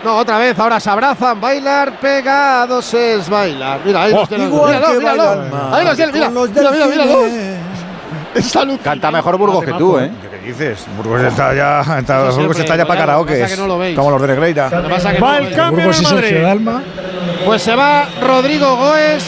No, 0.04 0.16
otra 0.18 0.38
vez, 0.40 0.58
ahora 0.58 0.80
se 0.80 0.90
abrazan, 0.90 1.40
bailar 1.42 2.00
pegados 2.00 2.94
es 2.94 3.30
bailar. 3.30 3.80
Mira, 3.86 4.04
ahí 4.04 4.14
Oh, 4.14 4.20
los 4.22 4.30
tiene. 4.30 4.46
igual 4.46 4.74
Míralo, 4.76 4.88
que 4.94 4.98
míralo. 5.00 5.24
bailan 5.26 5.52
mal, 5.52 5.74
Ahí 5.74 5.86
los 5.86 5.98
mira, 5.98 6.30
mira, 6.30 6.30
mira, 6.30 7.04
alucinando. 8.34 8.80
Canta 8.84 9.12
mejor 9.12 9.38
Burgos 9.38 9.64
que 9.66 9.74
tú, 9.74 9.98
¿eh? 10.00 10.12
¿Qué 10.48 10.54
dices? 10.54 10.86
Burgos 10.96 11.22
está 11.24 11.54
ya, 11.54 11.82
está, 12.00 12.00
Eso 12.00 12.24
Burgos 12.24 12.36
siempre, 12.36 12.60
está 12.62 12.76
ya 12.78 12.86
para 12.86 13.00
karaoke. 13.02 13.46
no. 13.58 13.96
Como 13.96 14.12
los 14.12 14.22
de 14.22 14.28
Negreira. 14.30 14.70
Lo 14.70 14.84
que 14.88 15.20
Va 15.20 15.40
no- 15.40 15.48
el 15.48 15.56
cambio 15.56 15.86
Burgos 15.88 16.12
Madrid. 16.14 16.42
Dalma. 16.42 16.84
Pues 17.46 17.62
se 17.62 17.76
va 17.76 18.08
Rodrigo 18.22 18.76
Goes, 18.78 19.24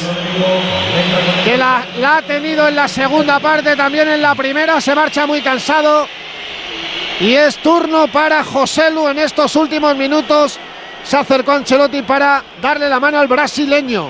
que 1.44 1.58
la, 1.58 1.86
la 2.00 2.18
ha 2.18 2.22
tenido 2.22 2.68
en 2.68 2.76
la 2.76 2.88
segunda 2.88 3.40
parte, 3.40 3.76
también 3.76 4.08
en 4.08 4.22
la 4.22 4.34
primera, 4.36 4.80
se 4.82 4.96
marcha 4.96 5.26
muy 5.26 5.42
cansado. 5.42 6.08
Y 7.20 7.34
es 7.34 7.58
turno 7.58 8.08
para 8.08 8.44
Joselu 8.44 9.10
en 9.10 9.20
estos 9.20 9.56
últimos 9.58 9.96
minutos. 9.98 10.58
Se 11.04 11.18
acercó 11.18 11.52
Ancelotti 11.52 12.02
para 12.02 12.44
darle 12.62 12.90
la 12.90 13.00
mano 13.00 13.20
al 13.20 13.28
brasileño. 13.28 14.10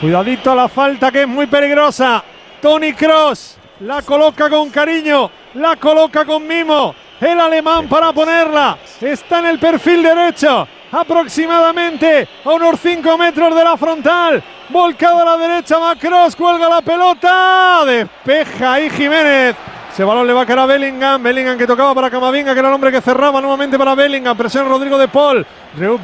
Cuidadito 0.00 0.52
a 0.52 0.54
la 0.54 0.68
falta 0.68 1.10
que 1.10 1.22
es 1.22 1.28
muy 1.28 1.46
peligrosa. 1.46 2.22
Tony 2.62 2.92
Cross 2.92 3.56
la 3.80 4.02
coloca 4.02 4.48
con 4.50 4.70
cariño, 4.70 5.30
la 5.54 5.76
coloca 5.76 6.24
con 6.24 6.46
mimo. 6.46 6.94
El 7.20 7.40
alemán 7.40 7.88
para 7.88 8.12
ponerla. 8.12 8.78
Está 9.00 9.40
en 9.40 9.46
el 9.46 9.58
perfil 9.58 10.02
derecho. 10.02 10.66
Aproximadamente 10.90 12.28
a 12.44 12.50
unos 12.50 12.80
5 12.80 13.18
metros 13.18 13.54
de 13.54 13.64
la 13.64 13.76
frontal. 13.76 14.42
Volcado 14.68 15.22
a 15.22 15.24
la 15.24 15.36
derecha, 15.36 15.78
Macross 15.78 16.36
cuelga 16.36 16.68
la 16.68 16.82
pelota. 16.82 17.84
Despeja 17.84 18.74
ahí 18.74 18.90
Jiménez. 18.90 19.56
Ese 19.98 20.04
balón 20.04 20.28
le 20.28 20.32
va 20.32 20.42
a 20.42 20.46
caer 20.46 20.60
a 20.60 20.66
Bellingham. 20.66 21.20
Bellingham 21.20 21.58
que 21.58 21.66
tocaba 21.66 21.92
para 21.92 22.08
Camavinga, 22.08 22.54
que 22.54 22.60
era 22.60 22.68
el 22.68 22.74
hombre 22.76 22.92
que 22.92 23.00
cerraba 23.00 23.40
nuevamente 23.40 23.76
para 23.76 23.96
Bellingham. 23.96 24.36
Presión 24.36 24.68
Rodrigo 24.68 24.96
de 24.96 25.08
Paul. 25.08 25.44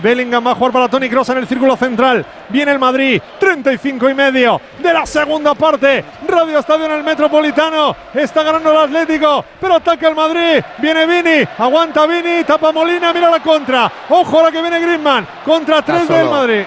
Bellingham 0.03 0.45
va 0.45 0.51
a 0.51 0.55
jugar 0.57 0.73
para 0.73 0.89
Tony 0.89 1.09
Cross 1.09 1.29
en 1.29 1.39
el 1.39 1.47
círculo 1.47 1.77
central. 1.77 2.27
Viene 2.49 2.73
el 2.73 2.81
Madrid. 2.81 3.23
35 3.39 4.11
y 4.11 4.15
medio 4.15 4.61
de 4.81 4.93
la 4.93 5.07
segunda 5.07 5.55
parte. 5.55 6.05
Radio 6.27 6.59
Estadio 6.59 6.87
en 6.87 6.91
el 6.91 7.05
Metropolitano. 7.05 7.95
Está 8.13 8.43
ganando 8.43 8.73
el 8.73 8.79
Atlético. 8.79 9.45
Pero 9.61 9.77
ataca 9.77 10.09
el 10.09 10.17
Madrid. 10.17 10.65
Viene 10.79 11.07
Vini. 11.07 11.49
Aguanta 11.57 12.05
Vini. 12.05 12.43
Tapa 12.43 12.73
Molina. 12.73 13.13
Mira 13.13 13.31
la 13.31 13.39
contra. 13.39 13.93
Ojo 14.09 14.41
a 14.41 14.43
la 14.43 14.51
que 14.51 14.61
viene 14.61 14.81
Griezmann. 14.81 15.25
Contra 15.45 15.83
tres 15.83 16.09
del 16.09 16.19
solo. 16.25 16.31
Madrid. 16.33 16.65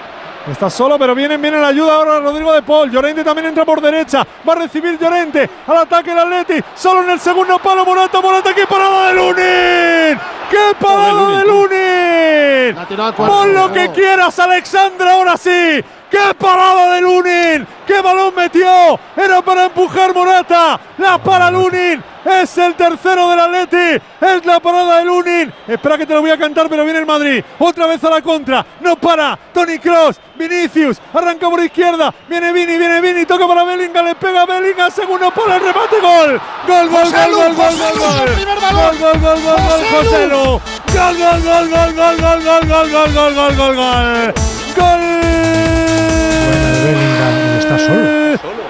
Está 0.50 0.70
solo, 0.70 0.98
pero 0.98 1.14
viene, 1.14 1.36
viene 1.36 1.60
la 1.60 1.68
ayuda 1.68 1.94
ahora 1.94 2.20
Rodrigo 2.20 2.52
de 2.52 2.62
Paul. 2.62 2.90
Llorente 2.90 3.22
también 3.22 3.48
entra 3.48 3.64
por 3.64 3.80
derecha. 3.80 4.26
Va 4.48 4.52
a 4.54 4.56
recibir 4.56 4.98
Llorente. 4.98 5.48
Al 5.66 5.78
ataque 5.78 6.12
el 6.12 6.18
Atleti. 6.18 6.60
Solo 6.74 7.02
en 7.02 7.10
el 7.10 7.20
segundo 7.20 7.58
palo. 7.58 7.84
Morata, 7.84 8.20
Morata. 8.20 8.54
¡Qué 8.54 8.66
parada 8.66 9.08
de 9.08 9.14
Lunin! 9.14 10.20
¡Qué 10.50 10.74
parada 10.80 11.38
de 11.38 11.44
Lunin! 11.44 13.14
Pon 13.14 13.54
lo 13.54 13.72
que 13.72 13.90
quieras, 13.90 14.38
Alexandra, 14.38 15.12
ahora 15.12 15.36
sí. 15.36 15.84
¡Qué 16.10 16.34
parada 16.38 16.94
de 16.94 17.00
Lunin! 17.02 17.66
¡Qué 17.86 18.00
balón 18.00 18.34
metió! 18.34 18.98
Era 19.16 19.42
para 19.42 19.66
empujar 19.66 20.14
Morata. 20.14 20.80
La 20.96 21.18
para 21.18 21.50
Lunin. 21.50 22.02
Es 22.24 22.56
el 22.58 22.74
tercero 22.74 23.28
del 23.30 23.40
Atleti. 23.40 24.02
Es 24.20 24.44
la 24.44 24.58
parada 24.60 24.98
de 24.98 25.04
Lunin. 25.04 25.52
Espera 25.66 25.98
que 25.98 26.06
te 26.06 26.14
lo 26.14 26.20
voy 26.20 26.30
a 26.30 26.38
cantar, 26.38 26.68
pero 26.68 26.84
viene 26.84 27.00
el 27.00 27.06
Madrid. 27.06 27.44
Otra 27.58 27.86
vez 27.86 28.02
a 28.04 28.10
la 28.10 28.22
contra. 28.22 28.64
No 28.80 28.96
para. 28.96 29.38
Tony 29.52 29.78
Cross. 29.78 30.20
Vinicius. 30.36 30.98
Arranca 31.12 31.48
por 31.48 31.62
izquierda. 31.62 32.14
Viene 32.28 32.52
Vini, 32.52 32.78
viene 32.78 33.00
Vini. 33.00 33.26
Toca 33.26 33.46
para 33.46 33.64
Bellingham. 33.64 34.06
Le 34.06 34.14
pega 34.14 34.42
a 34.42 34.46
Bellingham. 34.46 34.90
Segundo 34.90 35.30
para 35.30 35.56
el 35.56 35.62
remate. 35.62 36.00
Gol. 36.00 36.40
Gol, 36.66 36.88
gol, 36.88 36.90
gol, 36.90 37.04
Joselu, 37.04 37.36
gol, 37.36 37.54
gol, 37.54 37.76
gol, 37.76 37.98
gol. 37.98 38.60
balón. 38.60 38.78
Gol, 38.78 38.98
gol, 38.98 39.20
gol, 39.20 39.42
gol, 39.42 39.56
gol, 39.56 39.84
Joselu. 39.90 40.00
Joselu. 40.00 40.60
Gol, 40.94 41.18
gol, 41.18 41.42
gol, 41.42 41.68
gol, 41.68 41.92
gol, 41.96 42.42
gol, 42.44 42.68
gol, 42.68 42.90
gol, 42.90 43.12
gol, 43.12 43.34
gol, 43.34 43.56
gol, 43.56 43.76
gol, 43.76 44.67
gol. 44.78 45.18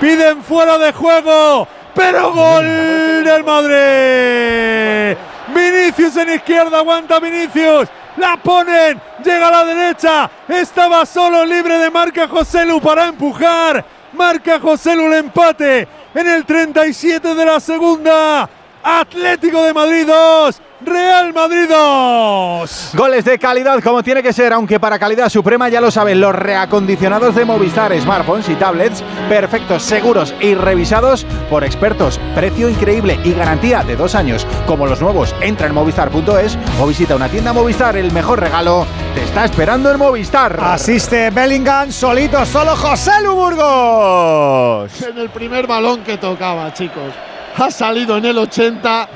Piden 0.01 0.43
fuera 0.43 0.79
de 0.79 0.93
juego, 0.93 1.69
pero 1.95 2.33
gol 2.33 3.25
del 3.25 3.45
Madrid. 3.45 5.17
Vinicius 5.55 6.17
en 6.17 6.35
izquierda, 6.35 6.79
aguanta 6.79 7.19
Vinicius. 7.19 7.89
La 8.17 8.37
ponen, 8.37 9.01
llega 9.25 9.49
a 9.49 9.51
la 9.51 9.65
derecha. 9.65 10.31
Estaba 10.49 11.07
solo 11.07 11.45
libre 11.45 11.79
de 11.79 11.91
marca 11.91 12.27
Joselu 12.29 12.81
para 12.81 13.07
empujar. 13.07 13.85
Marca 14.13 14.59
Joselu 14.59 15.07
el 15.07 15.15
empate 15.15 15.87
en 16.15 16.27
el 16.27 16.45
37 16.45 17.35
de 17.35 17.45
la 17.45 17.61
segunda. 17.61 18.49
Atlético 18.83 19.63
de 19.63 19.75
Madrid 19.75 20.07
2, 20.07 20.63
Real 20.83 21.35
Madrid 21.35 21.69
2. 21.69 22.91
Goles 22.95 23.25
de 23.25 23.39
calidad 23.39 23.83
como 23.83 24.03
tiene 24.03 24.23
que 24.23 24.33
ser, 24.33 24.53
aunque 24.53 24.79
para 24.79 24.99
calidad 24.99 25.29
suprema 25.29 25.69
ya 25.69 25.81
lo 25.81 25.91
saben 25.91 26.21
los 26.21 26.35
reacondicionados 26.35 27.35
de 27.35 27.45
Movistar, 27.45 27.99
smartphones 28.01 28.49
y 28.49 28.55
tablets, 28.55 29.03
perfectos, 29.29 29.83
seguros 29.83 30.35
y 30.41 30.55
revisados 30.55 31.27
por 31.51 31.65
expertos. 31.65 32.21
Precio 32.35 32.69
increíble 32.69 33.19
y 33.25 33.33
garantía 33.33 33.83
de 33.83 33.97
dos 33.97 34.15
años. 34.15 34.47
Como 34.67 34.87
los 34.87 35.01
nuevos, 35.01 35.35
entra 35.41 35.67
en 35.67 35.75
movistar.es 35.75 36.57
o 36.81 36.87
visita 36.87 37.17
una 37.17 37.29
tienda 37.29 37.53
Movistar. 37.53 37.97
El 37.97 38.13
mejor 38.13 38.41
regalo 38.41 38.87
te 39.15 39.25
está 39.25 39.45
esperando 39.45 39.91
en 39.91 39.99
Movistar. 39.99 40.59
Asiste 40.63 41.31
Bellingham 41.31 41.91
solito, 41.91 42.45
solo 42.47 42.77
José 42.77 43.13
Lu 43.23 43.35
Burgos. 43.35 45.03
En 45.03 45.19
el 45.19 45.31
primer 45.31 45.67
balón 45.67 46.05
que 46.05 46.17
tocaba, 46.17 46.73
chicos. 46.73 47.13
Ha 47.59 47.71
salido 47.71 48.17
en 48.17 48.25
el 48.25 48.39
80. 48.39 49.09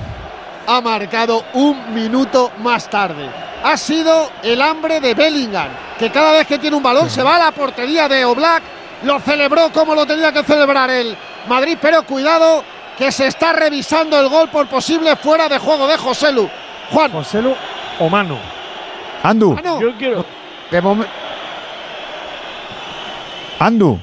Ha 0.66 0.80
marcado 0.80 1.44
un 1.54 1.94
minuto 1.94 2.50
más 2.58 2.88
tarde. 2.90 3.28
Ha 3.62 3.76
sido 3.76 4.30
el 4.42 4.60
hambre 4.60 5.00
de 5.00 5.14
Bellingham, 5.14 5.68
que 5.98 6.10
cada 6.10 6.32
vez 6.32 6.46
que 6.46 6.58
tiene 6.58 6.76
un 6.76 6.82
balón 6.82 7.08
se 7.08 7.22
va 7.22 7.36
a 7.36 7.38
la 7.38 7.52
portería 7.52 8.08
de 8.08 8.24
Oblak. 8.24 8.62
Lo 9.04 9.20
celebró 9.20 9.70
como 9.72 9.94
lo 9.94 10.06
tenía 10.06 10.32
que 10.32 10.42
celebrar 10.42 10.90
el 10.90 11.16
Madrid, 11.48 11.78
pero 11.80 12.04
cuidado 12.04 12.64
que 12.98 13.10
se 13.12 13.28
está 13.28 13.52
revisando 13.52 14.18
el 14.18 14.28
gol 14.28 14.48
por 14.48 14.66
posible 14.68 15.16
fuera 15.16 15.48
de 15.48 15.58
juego 15.58 15.86
de 15.86 15.96
Joselu. 15.96 16.48
Juan. 16.90 17.12
Joselu 17.12 17.54
o 18.00 18.08
Manu. 18.08 18.38
Andu. 19.22 19.56
Yo 19.80 19.96
quiero, 19.96 20.24
De 20.70 20.82
Andu. 23.60 24.00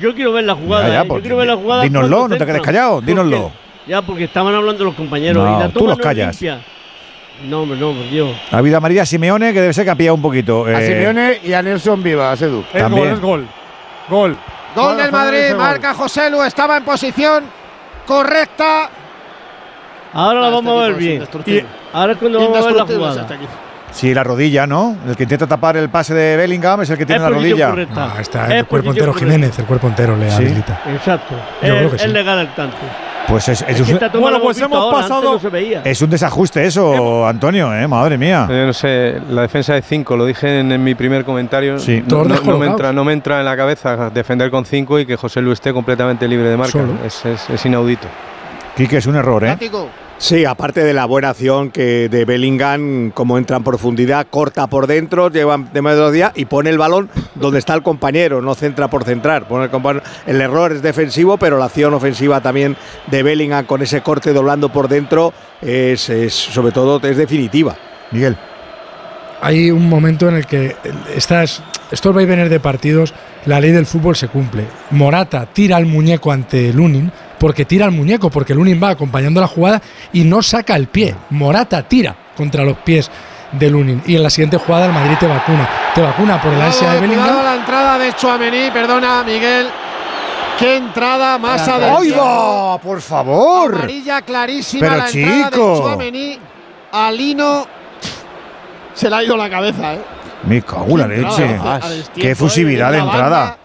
Yo 0.00 0.14
quiero 0.14 0.32
ver 0.32 0.44
la 0.44 0.54
jugada. 0.54 0.88
Ya, 0.88 0.94
ya, 0.94 1.00
¿eh? 1.02 1.04
pues, 1.06 1.18
yo 1.18 1.22
quiero 1.22 1.36
ver 1.36 1.46
la 1.48 1.56
jugada. 1.56 1.82
dínoslo, 1.82 2.28
no 2.28 2.36
te 2.36 2.46
quedes 2.46 2.62
callado, 2.62 3.00
dínoslo. 3.00 3.52
Ya, 3.86 4.02
porque 4.02 4.24
estaban 4.24 4.54
hablando 4.54 4.84
los 4.84 4.94
compañeros. 4.94 5.44
No, 5.44 5.56
y 5.56 5.62
la 5.62 5.68
tú 5.68 5.86
los 5.86 5.98
callas. 5.98 6.40
limpia. 6.40 6.60
No, 7.48 7.62
hombre, 7.62 7.78
no, 7.78 7.92
por 7.92 8.08
Dios. 8.08 8.30
Ha 8.52 8.58
habido 8.58 8.76
a 8.76 8.80
María 8.80 9.04
Simeone 9.04 9.52
que 9.52 9.60
debe 9.60 9.72
ser 9.72 9.84
que 9.84 9.90
ha 9.90 9.96
pillado 9.96 10.14
un 10.14 10.22
poquito. 10.22 10.64
A 10.64 10.80
eh, 10.80 10.86
Simeone 10.86 11.40
y 11.42 11.52
a 11.52 11.62
Nelson 11.62 12.02
Vivas, 12.02 12.40
Edu. 12.40 12.64
Es 12.72 12.82
También. 12.82 13.04
gol, 13.06 13.14
es 13.14 13.20
gol. 13.20 13.48
Gol. 14.08 14.36
Gol 14.74 14.96
del 14.96 15.12
Madrid, 15.12 15.54
marca 15.56 15.92
Joselu, 15.94 16.42
estaba 16.44 16.76
en 16.76 16.84
posición 16.84 17.44
correcta. 18.06 18.90
Ahora 20.14 20.40
la 20.40 20.46
Ah, 20.46 20.50
este 20.50 20.54
vamos 20.66 20.82
a 20.82 20.86
ver 20.86 20.94
bien. 20.94 21.28
Y 21.46 21.64
ahora 21.92 22.12
es 22.12 22.18
cuando 22.18 22.38
vamos 22.38 22.58
a 22.58 22.66
ver 22.66 22.76
la 22.76 22.86
jugada. 22.86 23.26
Sí, 23.92 24.14
la 24.14 24.24
rodilla, 24.24 24.66
¿no? 24.66 24.96
El 25.06 25.16
que 25.16 25.24
intenta 25.24 25.46
tapar 25.46 25.76
el 25.76 25.88
pase 25.90 26.14
de 26.14 26.36
Bellingham 26.36 26.80
es 26.82 26.90
el 26.90 26.98
que 26.98 27.06
tiene 27.06 27.18
Es 27.24 27.30
la 27.30 27.36
rodilla. 27.36 27.70
correcta. 27.70 28.12
Ah, 28.16 28.20
está 28.20 28.46
Es 28.46 28.52
el 28.60 28.66
cuerpo 28.66 28.90
entero 28.90 29.12
correcta. 29.12 29.32
Jiménez, 29.32 29.58
el 29.58 29.64
cuerpo 29.66 29.86
entero 29.88 30.16
le 30.16 30.30
Sí. 30.30 30.36
habilita. 30.36 30.80
Exacto. 30.92 31.34
Yo 31.62 31.76
creo 31.76 31.90
que 31.90 31.96
es 31.96 32.08
legal 32.08 32.38
el 32.40 32.54
tanto. 32.54 32.76
Pues 33.28 33.48
es, 33.48 33.62
es 33.62 33.78
Es 33.80 33.86
que 33.86 33.92
un, 34.16 34.20
Bueno, 34.20 34.40
pues 34.40 34.58
hemos 34.60 34.76
ahora, 34.76 34.98
pasado- 35.02 35.34
no 35.34 35.38
se 35.38 35.48
veía. 35.48 35.82
es 35.84 36.02
un 36.02 36.10
desajuste 36.10 36.64
eso, 36.64 37.24
Antonio, 37.26 37.72
¿eh? 37.72 37.86
Madre 37.86 38.18
mía. 38.18 38.46
Yo 38.48 38.66
no 38.66 38.72
sé, 38.72 39.20
la 39.30 39.42
defensa 39.42 39.74
de 39.74 39.82
5, 39.82 40.16
lo 40.16 40.26
dije 40.26 40.58
en, 40.58 40.72
en 40.72 40.82
mi 40.82 40.96
primer 40.96 41.24
comentario. 41.24 41.78
Sí. 41.78 42.02
no, 42.08 42.24
no- 42.24 42.34
no 42.42 42.58
me 42.58 42.66
entra, 42.66 42.92
no 42.92 43.04
me 43.04 43.12
entra 43.12 43.38
en 43.38 43.44
la 43.44 43.56
cabeza 43.56 44.10
defender 44.10 44.50
con 44.50 44.64
5 44.64 44.98
y 44.98 45.06
que 45.06 45.16
José 45.16 45.40
Lu 45.40 45.52
esté 45.52 45.72
completamente 45.72 46.26
libre 46.26 46.48
de 46.48 46.56
marca. 46.56 46.72
Solo. 46.72 46.94
Es, 47.06 47.24
es- 47.24 47.48
es 47.48 47.64
inaudito. 47.64 48.08
Quique, 48.76 48.96
es 48.96 49.06
un 49.06 49.16
error, 49.16 49.44
¿eh? 49.44 49.56
Sí, 50.22 50.44
aparte 50.44 50.84
de 50.84 50.94
la 50.94 51.04
buena 51.04 51.30
acción 51.30 51.72
que 51.72 52.08
de 52.08 52.24
Bellingham, 52.24 53.10
como 53.10 53.38
entra 53.38 53.56
en 53.56 53.64
profundidad, 53.64 54.28
corta 54.30 54.68
por 54.68 54.86
dentro, 54.86 55.28
lleva 55.30 55.58
de 55.58 55.82
mediodía 55.82 56.30
y 56.36 56.44
pone 56.44 56.70
el 56.70 56.78
balón 56.78 57.10
donde 57.34 57.58
está 57.58 57.74
el 57.74 57.82
compañero, 57.82 58.40
no 58.40 58.54
centra 58.54 58.88
por 58.88 59.02
centrar. 59.02 59.48
Pone 59.48 59.68
el, 60.26 60.40
error 60.40 60.70
es 60.70 60.80
defensivo, 60.80 61.38
pero 61.38 61.58
la 61.58 61.64
acción 61.64 61.92
ofensiva 61.92 62.40
también 62.40 62.76
de 63.08 63.22
Bellingham 63.24 63.66
con 63.66 63.82
ese 63.82 64.00
corte 64.00 64.32
doblando 64.32 64.68
por 64.68 64.86
dentro 64.86 65.34
es, 65.60 66.08
es, 66.08 66.32
sobre 66.32 66.70
todo 66.70 67.00
es 67.02 67.16
definitiva. 67.16 67.74
Miguel. 68.12 68.36
hay 69.40 69.72
un 69.72 69.88
momento 69.88 70.28
en 70.28 70.36
el 70.36 70.46
que 70.46 70.76
estas, 71.16 71.64
estos 71.90 72.14
vaivenes 72.14 72.48
de 72.48 72.60
partidos, 72.60 73.12
la 73.44 73.58
ley 73.58 73.72
del 73.72 73.86
fútbol 73.86 74.14
se 74.14 74.28
cumple. 74.28 74.66
Morata 74.90 75.46
tira 75.46 75.78
el 75.78 75.86
muñeco 75.86 76.30
ante 76.30 76.72
Lunin, 76.72 77.10
porque 77.42 77.64
tira 77.64 77.86
el 77.86 77.90
muñeco, 77.90 78.30
porque 78.30 78.54
Lunin 78.54 78.80
va 78.80 78.90
acompañando 78.90 79.40
la 79.40 79.48
jugada 79.48 79.82
y 80.12 80.22
no 80.22 80.42
saca 80.42 80.76
el 80.76 80.86
pie. 80.86 81.12
Morata 81.30 81.82
tira 81.82 82.14
contra 82.36 82.62
los 82.62 82.76
pies 82.78 83.10
de 83.50 83.68
Lunin. 83.68 84.00
Y 84.06 84.14
en 84.14 84.22
la 84.22 84.30
siguiente 84.30 84.58
jugada 84.58 84.86
el 84.86 84.92
Madrid 84.92 85.16
te 85.18 85.26
vacuna. 85.26 85.68
Te 85.92 86.02
vacuna 86.02 86.40
por 86.40 86.52
el 86.52 86.62
ansia 86.62 86.92
de 86.92 86.98
cuidado 86.98 87.24
Bellingham. 87.24 87.44
la 87.44 87.54
entrada 87.56 87.98
de 87.98 88.14
Chouameni, 88.14 88.70
perdona 88.70 89.24
Miguel. 89.24 89.66
Qué 90.56 90.76
entrada 90.76 91.36
más 91.36 91.66
¡Ahí 91.66 91.74
adelante. 91.74 92.14
va! 92.16 92.78
¡Por 92.78 93.00
favor! 93.00 93.74
Amarilla 93.74 94.22
clarísima 94.22 94.86
Pero, 94.86 94.96
la 94.98 95.08
entrada 95.10 95.50
chico. 95.50 95.72
de 95.74 95.78
Chouameni. 95.80 96.38
A 96.92 97.10
Lino 97.10 97.66
se 98.94 99.10
le 99.10 99.16
ha 99.16 99.24
ido 99.24 99.36
la 99.36 99.50
cabeza, 99.50 99.94
¿eh? 99.94 100.04
Me 100.44 100.62
cago 100.62 100.90
en 100.90 100.98
la 100.98 101.06
leche. 101.08 101.58
Qué 102.14 102.30
¿eh? 102.30 102.34
fusividad 102.36 102.92
de 102.92 102.98
la 102.98 103.02
entrada. 103.04 103.56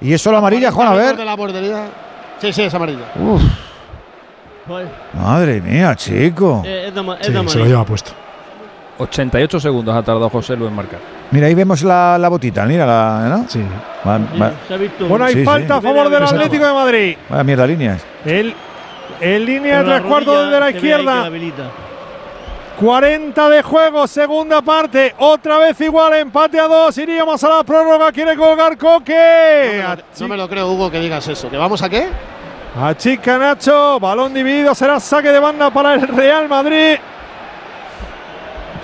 ¿Y 0.00 0.14
es 0.14 0.22
solo 0.22 0.38
amarilla, 0.38 0.72
Juan? 0.72 0.88
A 0.88 0.94
ver. 0.94 1.16
de 1.18 1.24
la 1.26 1.36
portería. 1.36 1.84
Sí, 2.40 2.52
sí, 2.52 2.62
es 2.62 2.74
amarilla. 2.74 3.04
Uf, 3.18 3.42
madre 5.14 5.60
mía, 5.60 5.94
chico. 5.94 6.62
Eh, 6.64 6.86
es 6.88 6.94
de 6.94 7.00
ama- 7.00 7.16
es 7.20 7.26
Sí, 7.26 7.32
de 7.32 7.38
se 7.38 7.44
lo 7.44 7.50
amarillo. 7.50 7.64
lleva 7.66 7.84
puesto. 7.84 8.12
88 8.98 9.58
segundos 9.60 9.94
ha 9.94 10.02
tardado 10.02 10.28
José 10.30 10.56
Lu 10.56 10.66
en 10.68 10.74
marcar. 10.74 11.00
Mira, 11.32 11.48
ahí 11.48 11.54
vemos 11.54 11.82
la, 11.82 12.16
la 12.16 12.28
botita, 12.28 12.64
mira 12.64 12.86
la, 12.86 13.26
¿no? 13.28 13.46
Sí. 13.48 13.60
Va- 14.06 14.18
va-. 14.40 14.52
Bueno, 15.08 15.24
hay 15.24 15.32
Sí, 15.34 15.38
sí. 15.40 15.44
falta 15.44 15.76
a 15.76 15.80
favor 15.80 16.08
del 16.08 16.22
Atlético 16.22 16.64
de 16.66 16.72
Madrid. 16.72 17.16
vaya 17.28 17.44
mierda 17.44 17.66
líneas. 17.66 18.04
El, 18.24 18.54
en 19.20 19.44
línea 19.44 19.78
de 19.82 19.88
la 19.88 19.96
tres 19.96 20.06
cuartos 20.08 20.48
que 20.50 20.60
la 20.60 20.70
izquierda. 20.70 21.30
Habilita. 22.74 22.80
40 22.80 23.48
de 23.48 23.62
juego, 23.62 24.06
segunda 24.06 24.62
parte. 24.62 25.14
Otra 25.18 25.58
vez 25.58 25.80
igual, 25.80 26.14
empate 26.14 26.58
a 26.58 26.66
dos. 26.66 26.96
Iríamos 26.98 27.42
a 27.44 27.48
la 27.48 27.64
prórroga. 27.64 28.12
Quiere 28.12 28.36
colgar 28.36 28.76
Coque. 28.76 29.82
No 29.82 29.88
me, 29.88 29.96
lo, 29.96 30.02
no 30.20 30.28
me 30.28 30.36
lo 30.36 30.48
creo, 30.48 30.72
Hugo, 30.72 30.90
que 30.90 31.00
digas 31.00 31.26
eso. 31.28 31.50
¿Que 31.50 31.56
vamos 31.56 31.82
a 31.82 31.88
qué? 31.88 32.08
Achica 32.80 33.38
Nacho. 33.38 34.00
Balón 34.00 34.34
dividido. 34.34 34.74
Será 34.74 34.98
saque 35.00 35.30
de 35.30 35.38
banda 35.38 35.70
para 35.70 35.94
el 35.94 36.08
Real 36.08 36.48
Madrid. 36.48 36.96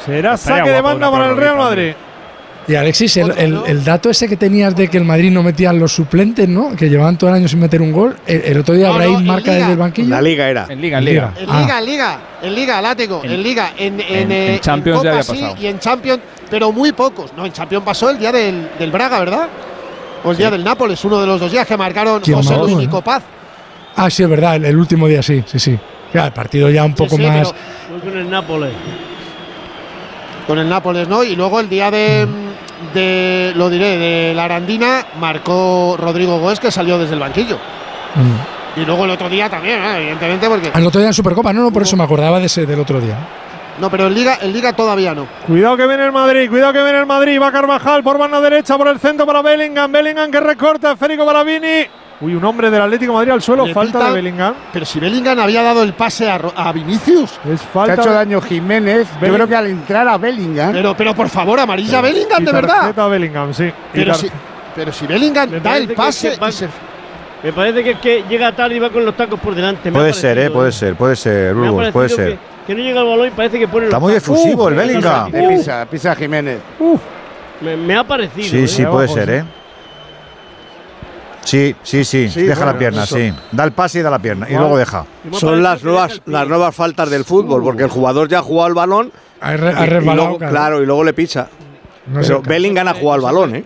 Será 0.04 0.34
Estaría 0.34 0.58
saque 0.58 0.70
de 0.70 0.80
banda 0.80 1.10
para 1.10 1.26
el 1.26 1.36
Real 1.36 1.56
Madrid. 1.56 1.94
Y 2.70 2.76
Alexis, 2.76 3.16
el, 3.16 3.82
dato 3.84 4.10
ese 4.10 4.28
que 4.28 4.36
tenías 4.36 4.76
de 4.76 4.86
que 4.86 4.96
el 4.96 5.04
Madrid 5.04 5.32
no 5.32 5.42
metía 5.42 5.72
los 5.72 5.92
suplentes, 5.92 6.48
¿no? 6.48 6.76
Que 6.76 6.88
llevaban 6.88 7.18
todo 7.18 7.30
el 7.30 7.36
año 7.36 7.48
sin 7.48 7.58
meter 7.58 7.82
un 7.82 7.90
gol. 7.90 8.16
El, 8.24 8.42
el 8.42 8.58
otro 8.58 8.74
día 8.76 8.88
No, 8.90 9.20
marca 9.22 9.52
desde 9.54 9.72
el 9.72 9.76
banquillo. 9.78 10.08
La 10.08 10.22
liga 10.22 10.48
era. 10.48 10.66
En 10.68 10.80
Liga, 10.80 10.98
en 10.98 11.04
Liga. 11.04 11.32
En 11.36 11.50
Ah. 11.50 11.60
Liga, 11.62 11.78
en 11.80 11.84
Liga, 11.86 12.18
en 12.42 12.54
Liga, 12.54 12.80
látigo, 12.82 13.20
en, 13.24 13.30
En- 13.32 13.42
Liga, 13.42 13.72
en, 13.76 14.00
en, 14.00 14.16
en- 14.16 14.32
eh, 14.32 14.54
en 14.54 14.60
Champions 14.60 14.98
en 14.98 15.04
ya 15.04 15.10
Copa 15.10 15.20
había 15.20 15.22
sí, 15.34 15.40
pasado. 15.42 15.56
y 15.60 15.66
en 15.66 15.78
Champions, 15.80 16.20
pero 16.48 16.70
muy 16.70 16.92
pocos. 16.92 17.32
No, 17.36 17.44
en 17.44 17.52
Champions 17.52 17.84
pasó 17.84 18.08
el 18.10 18.18
día 18.20 18.30
del, 18.30 18.68
del 18.78 18.90
Braga, 18.92 19.18
¿verdad? 19.18 19.48
O 20.22 20.30
el 20.30 20.36
día 20.36 20.50
del 20.50 20.62
Nápoles, 20.62 21.04
uno 21.04 21.20
de 21.20 21.26
los 21.26 21.40
dos 21.40 21.50
días 21.50 21.66
que 21.66 21.76
marcaron 21.76 22.20
¿Quién 22.20 22.36
José 22.36 22.56
Luis 22.56 22.74
eh? 22.74 22.76
Nico 22.76 23.02
Paz. 23.02 23.24
Ah, 23.96 24.08
sí, 24.08 24.22
es 24.22 24.28
verdad, 24.28 24.54
el, 24.54 24.64
el 24.66 24.76
último 24.76 25.08
día 25.08 25.22
sí, 25.24 25.42
sí, 25.44 25.58
sí. 25.58 25.76
Ya, 26.14 26.26
el 26.26 26.32
partido 26.32 26.70
ya 26.70 26.84
un 26.84 26.94
poco 26.94 27.16
Sí, 27.16 27.22
sí, 27.22 27.28
más. 27.28 27.52
con 28.04 28.16
el 28.16 28.30
Nápoles. 28.30 28.72
con 30.46 30.58
el 30.58 30.68
Nápoles, 30.68 31.08
¿no? 31.08 31.24
Y 31.24 31.34
luego 31.36 31.58
el 31.60 31.68
día 31.68 31.90
de, 31.90 32.26
de 32.94 33.52
lo 33.56 33.70
diré, 33.70 33.98
de 33.98 34.34
la 34.34 34.44
Arandina 34.44 35.06
marcó 35.18 35.96
Rodrigo 35.98 36.38
Goes 36.38 36.60
que 36.60 36.70
salió 36.70 36.98
desde 36.98 37.14
el 37.14 37.20
banquillo. 37.20 37.56
Mm. 38.14 38.80
Y 38.80 38.84
luego 38.84 39.04
el 39.04 39.10
otro 39.10 39.28
día 39.28 39.48
también, 39.48 39.80
¿eh? 39.82 39.96
evidentemente, 39.98 40.48
porque. 40.48 40.70
El 40.74 40.86
otro 40.86 41.00
día 41.00 41.08
en 41.08 41.14
Supercopa, 41.14 41.52
no, 41.52 41.62
no, 41.62 41.72
por 41.72 41.82
eso 41.82 41.96
me 41.96 42.04
acordaba 42.04 42.38
de 42.38 42.46
ese 42.46 42.66
del 42.66 42.80
otro 42.80 43.00
día. 43.00 43.16
No, 43.80 43.90
pero 43.90 44.08
en 44.08 44.14
Liga, 44.14 44.38
en 44.42 44.52
Liga 44.52 44.72
todavía 44.74 45.14
no. 45.14 45.26
Cuidado 45.46 45.76
que 45.76 45.86
viene 45.86 46.04
el 46.04 46.12
Madrid, 46.12 46.48
cuidado 46.50 46.72
que 46.72 46.82
viene 46.82 46.98
el 46.98 47.06
Madrid. 47.06 47.40
Va 47.40 47.50
Carvajal 47.50 48.02
por 48.02 48.18
banda 48.18 48.40
derecha, 48.40 48.76
por 48.76 48.88
el 48.88 48.98
centro 49.00 49.26
para 49.26 49.40
Bellingham. 49.42 49.90
Bellingham 49.90 50.30
que 50.30 50.40
recorta, 50.40 50.92
esférico 50.92 51.24
para 51.24 51.42
Vini. 51.42 51.86
Uy, 52.22 52.34
un 52.34 52.44
hombre 52.44 52.70
del 52.70 52.82
Atlético 52.82 53.12
de 53.12 53.16
Madrid 53.16 53.32
al 53.32 53.40
suelo. 53.42 53.64
Le 53.64 53.72
falta 53.72 53.98
pitan, 53.98 54.08
de 54.14 54.14
Bellingham. 54.22 54.54
Pero 54.72 54.84
si 54.84 55.00
Bellingham 55.00 55.38
había 55.40 55.62
dado 55.62 55.82
el 55.82 55.94
pase 55.94 56.28
a, 56.30 56.70
Vinicius. 56.72 57.30
Es 57.50 57.60
Se 57.60 57.66
ha 57.66 57.70
falta. 57.72 57.94
hecho 57.94 58.12
daño 58.12 58.40
Jiménez. 58.42 59.08
Yo 59.22 59.32
creo 59.32 59.48
que 59.48 59.56
al 59.56 59.66
entrar 59.68 60.06
a 60.06 60.18
Bellingham. 60.18 60.72
Pero, 60.72 60.94
pero 60.96 61.14
por 61.14 61.30
favor, 61.30 61.58
amarilla 61.60 62.00
Bellingham, 62.02 62.42
y 62.42 62.44
de 62.44 62.52
verdad. 62.52 62.98
a 62.98 63.08
Bellingham, 63.08 63.54
sí. 63.54 63.72
Pero 63.94 64.12
si, 64.14 64.28
pero 64.74 64.92
si 64.92 65.06
Bellingham 65.06 65.48
Me 65.50 65.60
da 65.60 65.78
el 65.78 65.88
que 65.88 65.94
pase 65.94 66.28
es 66.28 66.34
que 66.34 66.40
va- 66.40 66.50
y 66.50 66.52
se- 66.52 66.68
Me 67.42 67.52
parece 67.54 67.82
que, 67.82 67.90
es 67.92 67.98
que 68.00 68.24
llega 68.28 68.52
tarde 68.54 68.76
y 68.76 68.78
va 68.78 68.90
con 68.90 69.02
los 69.02 69.16
tacos 69.16 69.40
por 69.40 69.54
delante. 69.54 69.90
Puede 69.90 70.12
ser, 70.12 70.38
¿eh? 70.38 70.50
Puede 70.50 70.72
ser, 70.72 70.94
puede 70.96 71.16
ser, 71.16 71.54
Burgos, 71.54 71.90
puede 71.90 72.08
ser. 72.10 72.32
Que, 72.32 72.38
que 72.66 72.74
no 72.74 72.82
llega 72.82 73.00
el 73.00 73.06
balón 73.06 73.28
y 73.28 73.30
parece 73.30 73.58
que 73.58 73.66
pone 73.66 73.86
Está 73.86 73.96
los 73.96 74.02
muy 74.02 74.12
tacos. 74.12 74.28
efusivo 74.38 74.68
el 74.68 74.74
Bellingham. 74.74 75.32
Pisa, 75.32 75.86
pisa 75.90 76.12
a 76.12 76.16
Jiménez. 76.16 76.58
Me, 77.62 77.76
me 77.78 77.96
ha 77.96 78.04
parecido. 78.04 78.46
Sí, 78.46 78.58
¿eh? 78.64 78.68
sí, 78.68 78.84
puede 78.84 79.08
ser, 79.08 79.30
¿eh? 79.30 79.44
Sí, 81.44 81.74
sí, 81.82 82.04
sí. 82.04 82.28
Sí, 82.28 82.42
deja 82.42 82.60
bueno, 82.60 82.72
la 82.72 82.78
pierna, 82.78 83.04
eso. 83.04 83.16
sí. 83.16 83.32
Da 83.52 83.64
el 83.64 83.72
pase 83.72 84.00
y 84.00 84.02
da 84.02 84.10
la 84.10 84.18
pierna. 84.18 84.48
Y 84.48 84.54
luego 84.54 84.76
deja. 84.76 85.04
Son 85.32 85.62
las 85.62 85.82
nuevas, 85.82 86.20
las 86.26 86.46
nuevas 86.46 86.74
faltas 86.74 87.10
del 87.10 87.24
fútbol, 87.24 87.62
porque 87.62 87.84
el 87.84 87.90
jugador 87.90 88.28
ya 88.28 88.38
ha 88.38 88.42
jugado 88.42 88.68
el 88.68 88.74
balón. 88.74 89.12
Ha, 89.40 89.56
re- 89.56 89.68
ha 89.74 89.80
y- 89.80 89.84
y 89.84 89.86
resbalado, 89.90 90.22
luego- 90.28 90.38
claro. 90.38 90.52
claro, 90.52 90.82
y 90.82 90.86
luego 90.86 91.04
le 91.04 91.12
picha. 91.14 91.48
No 92.06 92.20
Pero. 92.20 92.42
Bellingham 92.42 92.88
ha 92.88 92.94
jugado 92.94 93.16
el 93.16 93.22
balón, 93.22 93.54
¿eh? 93.56 93.64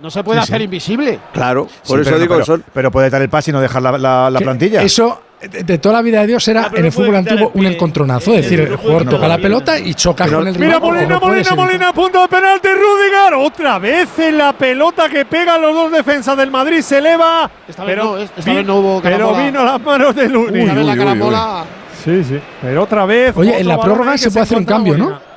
no 0.00 0.10
se 0.10 0.24
puede 0.24 0.40
Sí, 0.40 0.46
sí. 0.46 0.52
hacer 0.52 0.62
invisible. 0.62 1.20
Claro, 1.32 1.68
Sí, 1.82 1.88
por 1.92 2.00
eso 2.00 2.04
pero 2.10 2.16
no, 2.16 2.20
digo 2.22 2.34
que 2.34 2.42
pero, 2.42 2.44
son. 2.46 2.64
pero 2.74 2.90
puede 2.90 3.08
dar 3.10 3.22
el 3.22 3.28
pase 3.28 3.50
y 3.50 3.54
no 3.54 3.60
dejar 3.60 3.82
la, 3.82 4.30
la- 4.30 4.38
plantilla. 4.40 4.82
Eso, 4.82 5.20
de, 5.48 5.62
de 5.64 5.78
toda 5.78 5.94
la 5.96 6.02
vida 6.02 6.20
de 6.20 6.26
Dios, 6.28 6.46
era 6.48 6.62
Ah, 6.66 6.70
en 6.74 6.84
el 6.84 6.92
fútbol 6.92 7.16
antiguo 7.16 7.50
el 7.54 7.60
un 7.60 7.66
encontronazo. 7.66 8.32
Es 8.34 8.42
decir, 8.42 8.60
el 8.60 8.76
jugador 8.76 9.04
toca 9.08 9.22
la 9.28 9.36
la 9.36 9.38
pelota 9.42 9.78
y 9.78 9.94
choca 9.94 10.28
con 10.28 10.46
el 10.46 10.54
Mira 10.58 10.76
rival. 10.76 10.80
Molina, 10.80 11.06
no 11.08 11.20
puede 11.20 11.32
Molina, 11.32 11.48
ser. 11.48 11.56
Molina, 11.58 11.92
punto 11.92 12.22
de 12.22 12.28
penalti, 12.28 12.68
Rudiger. 12.68 13.34
Otra 13.34 13.78
vez 13.78 14.18
en 14.18 14.38
la 14.38 14.52
pelota 14.52 15.08
que 15.08 15.24
pegan 15.24 15.60
los 15.62 15.74
dos 15.74 15.90
defensas 15.92 16.36
del 16.36 16.50
Madrid 16.50 16.80
se 16.80 16.98
eleva. 16.98 17.50
Esta 17.68 17.84
vez 17.84 17.94
pero 17.94 18.04
no, 18.04 18.18
esta 18.18 18.40
vi- 18.50 18.56
vez 18.56 18.66
no 18.66 18.76
hubo 18.76 19.00
Pero 19.02 19.34
vino 19.34 19.60
a 19.60 19.64
las 19.64 19.80
manos 19.80 20.14
de 20.14 20.28
Luni. 20.28 20.60
Uy, 20.64 20.70
uy, 20.78 20.96
carambola. 20.96 21.64
Sí, 22.04 22.22
sí. 22.24 22.38
Pero 22.60 22.82
otra 22.82 23.04
vez. 23.06 23.36
Oye, 23.36 23.58
en 23.60 23.68
la 23.68 23.80
prórroga 23.80 24.16
se 24.18 24.30
puede 24.30 24.42
hacer 24.42 24.58
un 24.58 24.64
cambio, 24.64 24.96
¿no? 24.98 25.31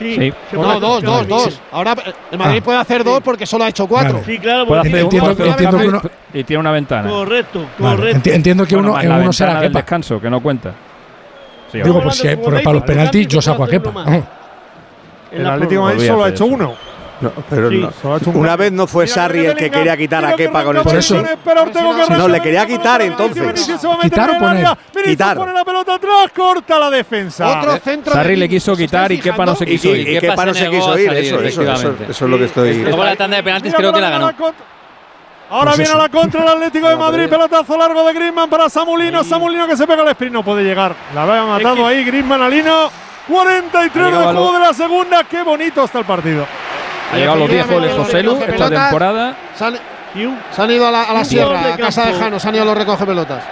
Sí, 0.00 0.14
Sí. 0.18 0.32
No, 0.52 0.80
dos, 0.80 1.02
dos, 1.02 1.28
dos. 1.28 1.60
Ahora 1.70 1.92
eh, 1.92 2.12
el 2.32 2.38
Madrid 2.38 2.58
Ah. 2.60 2.64
puede 2.64 2.78
hacer 2.78 3.04
dos 3.04 3.20
porque 3.22 3.44
solo 3.46 3.64
ha 3.64 3.68
hecho 3.68 3.86
cuatro. 3.86 4.14
Vale. 4.14 4.24
Sí, 4.24 4.38
claro. 4.38 4.66
Puede 4.66 4.80
hacer 4.80 4.94
Entiendo- 4.96 5.26
uno, 5.26 5.30
entiendo 5.30 5.78
que 5.78 5.90
cambio 5.90 6.10
y 6.32 6.44
tiene 6.44 6.60
una 6.60 6.72
ventana. 6.72 7.08
Correcto, 7.10 7.66
Vale, 7.78 7.96
correcto. 7.96 8.18
enti- 8.30 8.34
entiendo 8.34 8.66
que 8.66 8.74
Bueno, 8.76 8.92
uno, 8.92 9.00
en 9.02 9.12
uno 9.12 9.32
será 9.32 9.60
quepa. 9.60 9.78
descanso, 9.80 10.20
que 10.20 10.30
no 10.30 10.40
cuenta. 10.40 10.72
Sí, 11.70 11.80
Digo, 11.82 12.02
pues 12.02 12.16
si 12.16 12.28
para 12.36 12.72
los 12.72 12.82
penaltis 12.82 13.28
yo 13.28 13.40
saco 13.42 13.62
a 13.64 13.68
Kepa. 13.68 13.92
El 15.30 15.46
Atlético 15.46 15.82
Madrid 15.82 16.06
solo 16.08 16.24
ha 16.24 16.28
hecho 16.30 16.44
eso. 16.46 16.54
uno. 16.54 16.74
No, 17.20 17.32
pero 17.50 17.68
Sí, 17.70 17.76
no. 18.02 18.30
Una 18.32 18.56
vez 18.56 18.72
no 18.72 18.86
fue 18.86 19.06
Sarri 19.06 19.44
el 19.46 19.54
que 19.54 19.70
quería 19.70 19.96
quitar 19.96 20.24
a 20.24 20.34
Kepa 20.34 20.64
con 20.64 20.76
el 20.76 20.82
que 20.82 22.16
No, 22.16 22.28
le 22.28 22.40
quería 22.40 22.66
quitar, 22.66 23.02
entonces. 23.02 23.68
¿Quitar 24.02 24.30
o 24.30 24.38
poner? 24.38 24.66
Quitar. 25.04 25.36
pone 25.36 25.52
la 25.52 25.64
pelota 25.64 25.94
atrás, 25.94 26.30
corta 26.34 26.78
la 26.78 26.90
defensa. 26.90 27.58
Otro 27.60 27.76
centro. 27.78 28.12
Sarri 28.12 28.36
le 28.36 28.48
quiso 28.48 28.72
¿Os 28.72 28.78
quitar 28.78 29.10
y 29.12 29.18
Kepa 29.18 29.44
no 29.44 29.54
se 29.54 29.66
quiso 29.66 29.88
y, 29.88 30.00
ir. 30.00 30.08
y 30.08 30.20
Kepa 30.20 30.46
no 30.46 30.54
se 30.54 30.70
quiso 30.70 30.98
ir, 30.98 31.10
eso, 31.12 31.18
eso, 31.18 31.20
eso, 31.20 31.40
efectivamente. 31.62 32.04
eso 32.10 32.24
es 32.24 32.30
lo 32.30 32.38
que 32.38 32.44
estoy. 32.44 32.74
Luego 32.84 33.04
la 33.04 33.16
tanda 33.16 33.36
de 33.36 33.42
penaltis 33.42 33.66
Mira 33.72 33.76
creo 33.78 33.92
que 33.92 33.98
cómo 33.98 34.00
la 34.00 34.10
viene 34.18 34.24
ganó. 34.26 34.36
contra- 34.38 34.64
Ahora 35.50 35.70
Pues 35.72 35.78
viene 35.78 35.92
a 35.92 35.98
la 35.98 36.08
contra 36.08 36.42
el 36.42 36.48
Atlético 36.56 36.88
de 36.88 36.96
Madrid, 36.96 37.28
pelotazo 37.28 37.76
largo 37.76 38.06
de 38.06 38.14
Griezmann 38.14 38.48
para 38.48 38.68
Samulino, 38.70 39.24
Samulino 39.24 39.66
que 39.66 39.76
se 39.76 39.84
pega 39.86 40.02
al 40.02 40.08
sprint, 40.08 40.32
no 40.32 40.44
puede 40.44 40.62
llegar. 40.62 40.94
La 41.14 41.22
había 41.24 41.42
matado 41.44 41.74
que- 41.76 41.84
ahí 41.86 42.04
Griezmann 42.04 42.40
a 42.42 42.48
Lino. 42.48 42.90
43 43.28 44.06
de 44.06 44.10
juego 44.12 44.52
de 44.54 44.58
la 44.58 44.72
segunda, 44.74 45.22
qué 45.24 45.42
bonito 45.42 45.84
está 45.84 46.00
el 46.00 46.04
partido. 46.04 46.46
Ha 47.12 47.16
llegado 47.16 47.36
a 47.36 47.40
los 47.40 47.50
10 47.50 47.68
goles 47.70 47.92
José 47.96 48.22
Lu 48.22 48.32
esta 48.34 48.46
pelotas 48.46 48.70
temporada. 48.82 49.36
Se 49.54 49.64
han, 49.64 49.74
se 50.52 50.62
han 50.62 50.70
ido 50.70 50.86
a 50.86 50.90
la, 50.90 51.02
a 51.02 51.24
sierra, 51.24 51.74
a 51.74 51.76
casa 51.76 52.06
de. 52.06 52.14
Jano, 52.14 52.38
se 52.38 52.48
han 52.48 52.54
ido 52.54 52.64
los 52.64 52.76
recoge 52.76 53.04
pelotas. 53.06 53.42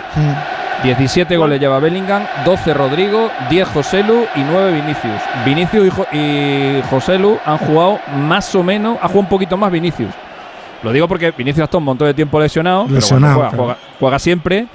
17 0.83 1.37
goles 1.37 1.59
lleva 1.59 1.81
Bellingham, 1.81 2.23
12 2.45 2.73
Rodrigo, 2.73 3.31
10 3.51 3.69
José 3.69 4.03
Lu 4.05 4.25
y 4.37 4.41
9 4.43 4.73
Vinicius. 4.73 5.21
Vinicius 5.45 5.87
y, 5.87 5.91
Jo- 5.91 6.07
y 6.13 6.83
José 6.89 7.19
Lu 7.19 7.37
han 7.45 7.59
jugado 7.59 7.99
más 8.17 8.55
o 8.55 8.63
menos, 8.63 8.97
ha 8.99 9.09
jugado 9.09 9.21
un 9.21 9.27
poquito 9.29 9.57
más 9.57 9.73
Vinicius. 9.73 10.11
Lo 10.85 10.93
digo 10.93 11.09
porque 11.09 11.33
Vinicius 11.33 11.63
ha 11.63 11.65
estado 11.65 11.79
un 11.79 11.85
montón 11.87 12.07
de 12.07 12.15
tiempo 12.15 12.39
lesionado, 12.39 12.85
pero 12.85 12.95
Lesionado, 12.95 13.35
juega, 13.35 13.49
claro. 13.51 13.65
juega, 13.65 13.79
juega 13.99 14.19
siempre 14.21 14.67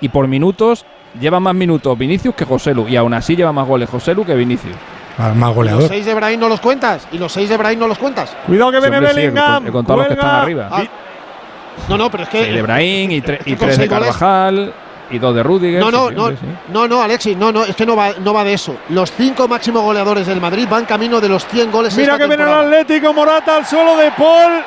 y 0.00 0.08
por 0.08 0.26
minutos 0.26 0.86
lleva 1.20 1.40
más 1.40 1.54
minutos 1.54 1.98
Vinicius 1.98 2.34
que 2.34 2.46
José 2.46 2.72
Lu 2.72 2.88
y 2.88 2.96
aún 2.96 3.12
así 3.12 3.36
lleva 3.36 3.52
más 3.52 3.66
goles 3.68 3.90
José 3.90 4.14
Lu 4.14 4.24
que 4.24 4.34
Vinicius. 4.34 4.74
Ah, 5.18 5.32
Más 5.34 5.54
¿Y 5.56 5.62
los 5.68 5.84
seis 5.88 6.06
de 6.06 6.14
Brahim 6.14 6.40
no 6.40 6.48
los 6.48 6.60
cuentas? 6.60 7.06
¿Y 7.12 7.18
los 7.18 7.32
seis 7.32 7.48
de 7.48 7.56
Brahim 7.56 7.78
no 7.78 7.88
los 7.88 7.98
cuentas? 7.98 8.34
Cuidado 8.46 8.70
que 8.72 8.80
Sí, 8.80 8.90
viene 8.90 9.08
sí, 9.08 9.14
Bellingham. 9.16 9.66
contado 9.68 9.98
los 9.98 10.06
que 10.08 10.12
están 10.14 10.30
arriba. 10.36 10.68
Ah, 10.70 10.82
no, 11.88 11.96
no, 11.96 12.10
pero 12.10 12.22
es 12.24 12.28
que. 12.28 12.42
Seis 12.42 12.54
de 12.54 12.62
Brahim 12.62 13.10
y, 13.10 13.20
tre- 13.22 13.40
y 13.44 13.50
con 13.56 13.66
tres 13.68 13.78
de 13.78 13.88
Carvajal. 13.88 14.72
y 15.10 15.18
dos 15.18 15.34
de 15.34 15.42
Rudiger. 15.42 15.80
No, 15.80 15.90
no, 15.90 16.08
sí, 16.08 16.14
no, 16.14 16.28
sí, 16.28 16.36
sí. 16.40 16.46
no, 16.72 16.86
no, 16.88 17.02
Alexis, 17.02 17.36
no, 17.36 17.50
no, 17.52 17.64
es 17.64 17.74
que 17.74 17.84
no 17.86 17.96
va, 17.96 18.10
no 18.20 18.32
va 18.32 18.44
de 18.44 18.52
eso. 18.54 18.76
Los 18.90 19.10
cinco 19.12 19.48
máximos 19.48 19.82
goleadores 19.82 20.26
del 20.26 20.40
Madrid 20.40 20.66
van 20.70 20.84
camino 20.84 21.20
de 21.20 21.28
los 21.28 21.44
100 21.46 21.70
goles 21.72 21.96
Mira 21.96 22.14
esta 22.14 22.24
que 22.24 22.28
viene 22.28 22.42
el. 22.44 22.58
Atlético, 22.58 23.12
Morata 23.12 23.56
al 23.56 23.66
suelo 23.66 23.96
de 23.96 24.10
Paul. 24.12 24.62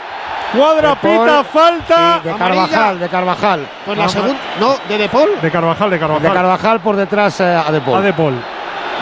Cuadra, 0.55 0.89
De 0.89 0.95
Paul, 0.97 1.19
pita, 1.27 1.43
falta. 1.45 2.21
De 2.23 2.31
Carvajal, 2.33 2.99
de 2.99 3.09
Carvajal. 3.09 3.67
Pues 3.85 3.97
la 3.97 4.07
segunda, 4.09 4.35
no, 4.59 4.75
de 4.87 4.97
De 4.99 5.09
Paul. 5.09 5.29
De 5.41 5.49
Carvajal, 5.49 5.89
de 5.89 5.97
Carvajal. 5.99 6.21
De 6.23 6.29
Carvajal 6.31 6.79
por 6.81 6.95
detrás 6.95 7.39
eh, 7.41 7.43
a 7.65 7.71
De 7.71 7.81
Paul. 7.81 7.97
A 7.97 8.01
De 8.01 8.13
Paul. 8.13 8.33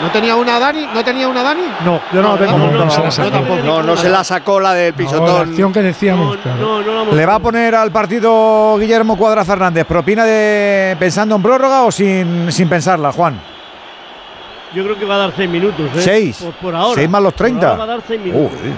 ¿No 0.02 0.10
tenía 0.10 0.34
una 0.34 0.58
Dani? 0.58 0.86
¿No 0.92 1.04
tenía 1.04 1.28
una 1.28 1.42
Dani? 1.44 1.62
No, 1.84 2.00
yo 2.12 2.22
no, 2.22 2.36
la 2.36 2.38
tengo. 2.46 2.58
no, 2.58 2.70
no, 2.84 2.90
se 2.90 3.00
la 3.02 3.10
sacó. 3.10 3.30
tampoco. 3.30 3.62
No, 3.62 3.82
no 3.82 3.96
se 3.96 4.08
la 4.08 4.24
sacó 4.24 4.58
la 4.60 4.74
del 4.74 4.92
No, 4.92 4.98
la 5.02 5.08
pisotón. 5.08 5.48
acción 5.50 5.72
que 5.72 5.82
decíamos. 5.82 6.36
claro. 6.38 7.12
¿Le 7.12 7.24
va 7.26 7.36
a 7.36 7.38
poner 7.38 7.74
al 7.76 7.92
partido 7.92 8.76
Guillermo 8.78 9.16
Cuadra 9.16 9.44
Fernández? 9.44 9.86
¿Propina 9.86 10.24
de 10.24 10.96
pensando 10.98 11.36
en 11.36 11.42
prórroga 11.42 11.82
o 11.82 11.92
sin, 11.92 12.50
sin 12.50 12.68
pensarla, 12.68 13.12
Juan? 13.12 13.40
Yo 14.74 14.82
creo 14.84 14.98
que 14.98 15.04
va 15.04 15.14
a 15.14 15.18
dar 15.18 15.32
seis 15.36 15.48
minutos. 15.48 15.86
¿eh? 15.94 16.00
Seis. 16.00 16.38
Por, 16.42 16.52
por 16.54 16.74
ahora. 16.74 16.94
Seis 16.96 17.08
más 17.08 17.22
los 17.22 17.32
Por 17.34 17.46
30. 17.46 17.66
ahora 17.68 17.78
va 17.78 17.84
a 17.84 17.86
dar 17.86 18.00
seis 18.06 18.20
minutos. 18.20 18.58
Uy. 18.64 18.72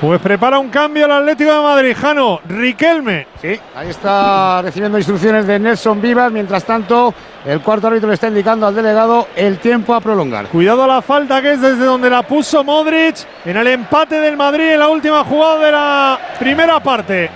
Pues 0.00 0.20
prepara 0.20 0.58
un 0.58 0.68
cambio 0.68 1.06
el 1.06 1.12
Atlético 1.12 1.54
de 1.54 1.62
Madrid. 1.62 1.96
Jano, 1.98 2.40
Riquelme. 2.46 3.28
Sí, 3.40 3.58
ahí 3.74 3.88
está 3.88 4.60
recibiendo 4.60 4.98
instrucciones 4.98 5.46
de 5.46 5.58
Nelson 5.58 6.02
Vivas. 6.02 6.30
Mientras 6.30 6.64
tanto, 6.64 7.14
el 7.46 7.60
cuarto 7.60 7.86
árbitro 7.86 8.08
le 8.08 8.14
está 8.14 8.26
indicando 8.26 8.66
al 8.66 8.74
delegado 8.74 9.28
el 9.36 9.58
tiempo 9.58 9.94
a 9.94 10.00
prolongar. 10.00 10.48
Cuidado 10.48 10.82
a 10.82 10.88
la 10.88 11.00
falta 11.00 11.40
que 11.40 11.52
es 11.52 11.60
desde 11.60 11.84
donde 11.84 12.10
la 12.10 12.24
puso 12.24 12.64
Modric 12.64 13.18
en 13.44 13.56
el 13.56 13.68
empate 13.68 14.20
del 14.20 14.36
Madrid 14.36 14.72
en 14.72 14.80
la 14.80 14.88
última 14.88 15.22
jugada 15.22 15.64
de 15.64 15.70
la 15.70 16.20
primera 16.40 16.80
parte. 16.80 17.30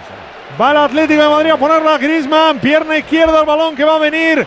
Va 0.60 0.72
el 0.72 0.78
Atlético 0.78 1.22
de 1.22 1.28
Madrid 1.28 1.50
a 1.50 1.56
ponerla 1.56 1.94
a 1.94 1.98
Griezmann, 1.98 2.58
pierna 2.58 2.98
izquierda 2.98 3.38
al 3.38 3.46
balón 3.46 3.76
que 3.76 3.84
va 3.84 3.94
a 3.94 3.98
venir 4.00 4.44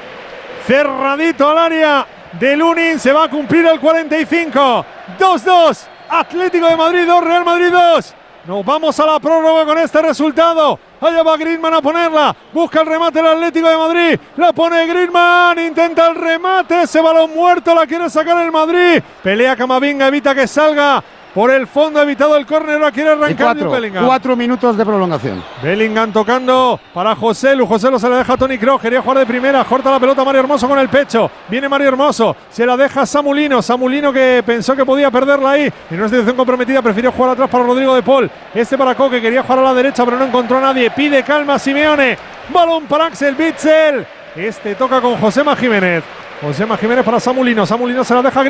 cerradito 0.67 1.49
al 1.49 1.57
área 1.57 2.07
de 2.33 2.57
Lunin. 2.57 2.99
Se 2.99 3.13
va 3.13 3.23
a 3.23 3.29
cumplir 3.29 3.65
el 3.65 3.79
45. 3.79 4.85
2-2. 5.17 5.87
Atlético 6.09 6.67
de 6.67 6.75
Madrid 6.75 7.05
2, 7.07 7.23
Real 7.23 7.45
Madrid 7.45 7.71
2. 7.71 8.15
Nos 8.45 8.65
vamos 8.65 8.99
a 8.99 9.05
la 9.05 9.19
prórroga 9.21 9.65
con 9.65 9.77
este 9.77 10.01
resultado. 10.01 10.77
Allá 10.99 11.23
va 11.23 11.37
Griezmann 11.37 11.75
a 11.75 11.81
ponerla. 11.81 12.35
Busca 12.51 12.81
el 12.81 12.87
remate 12.87 13.21
el 13.21 13.27
Atlético 13.27 13.69
de 13.69 13.77
Madrid. 13.77 14.19
La 14.35 14.51
pone 14.51 14.85
Griezmann. 14.85 15.59
Intenta 15.59 16.07
el 16.07 16.15
remate. 16.15 16.81
Ese 16.81 16.99
balón 16.99 17.33
muerto 17.33 17.73
la 17.73 17.87
quiere 17.87 18.09
sacar 18.09 18.43
el 18.43 18.51
Madrid. 18.51 19.01
Pelea 19.23 19.55
Camavinga. 19.55 20.07
Evita 20.07 20.35
que 20.35 20.45
salga 20.45 21.01
por 21.33 21.51
el 21.51 21.67
fondo. 21.67 21.99
Ha 21.99 22.03
evitado 22.03 22.35
el 22.35 22.45
córner. 22.45 22.79
Quiere 22.91 23.11
arrancar 23.11 23.55
cuatro, 23.55 23.71
Bellingham. 23.71 24.05
cuatro 24.05 24.35
minutos 24.35 24.77
de 24.77 24.85
prolongación. 24.85 25.43
Bellingham 25.61 26.11
tocando 26.11 26.79
para 26.93 27.15
José 27.15 27.55
Lu. 27.55 27.65
José 27.65 27.89
Lu 27.89 27.99
se 27.99 28.09
la 28.09 28.17
deja 28.17 28.33
a 28.33 28.37
Tony 28.37 28.57
Kroos. 28.57 28.81
Quería 28.81 29.01
jugar 29.01 29.19
de 29.19 29.25
primera. 29.25 29.63
Corta 29.63 29.91
la 29.91 29.99
pelota 29.99 30.23
Mario 30.23 30.41
Hermoso 30.41 30.67
con 30.67 30.79
el 30.79 30.89
pecho. 30.89 31.29
Viene 31.49 31.69
Mario 31.69 31.89
Hermoso. 31.89 32.35
Se 32.49 32.65
la 32.65 32.77
deja 32.77 33.05
Samulino. 33.05 33.61
Samulino 33.61 34.11
que 34.11 34.43
pensó 34.45 34.75
que 34.75 34.85
podía 34.85 35.09
perderla 35.11 35.51
ahí. 35.51 35.71
En 35.89 35.99
una 35.99 36.09
situación 36.09 36.35
comprometida. 36.35 36.81
Prefirió 36.81 37.11
jugar 37.11 37.31
atrás 37.31 37.49
para 37.49 37.63
Rodrigo 37.63 37.95
de 37.95 38.03
Paul. 38.03 38.29
Este 38.53 38.77
para 38.77 38.95
Coque. 38.95 39.21
Quería 39.21 39.43
jugar 39.43 39.59
a 39.59 39.63
la 39.63 39.73
derecha 39.73 40.05
pero 40.05 40.17
no 40.17 40.25
encontró 40.25 40.57
a 40.57 40.61
nadie. 40.61 40.91
Pide 40.91 41.23
calma 41.23 41.59
Simeone. 41.59 42.17
Balón 42.49 42.85
para 42.85 43.05
Axel 43.05 43.35
Bitzel. 43.35 44.05
Este 44.35 44.75
toca 44.75 44.99
con 44.99 45.15
Josema 45.17 45.55
Jiménez. 45.55 46.03
Josema 46.43 46.77
Jiménez 46.77 47.03
para 47.05 47.19
Samulino. 47.19 47.65
Samulino 47.65 48.03
se 48.03 48.13
la 48.13 48.21
deja 48.21 48.41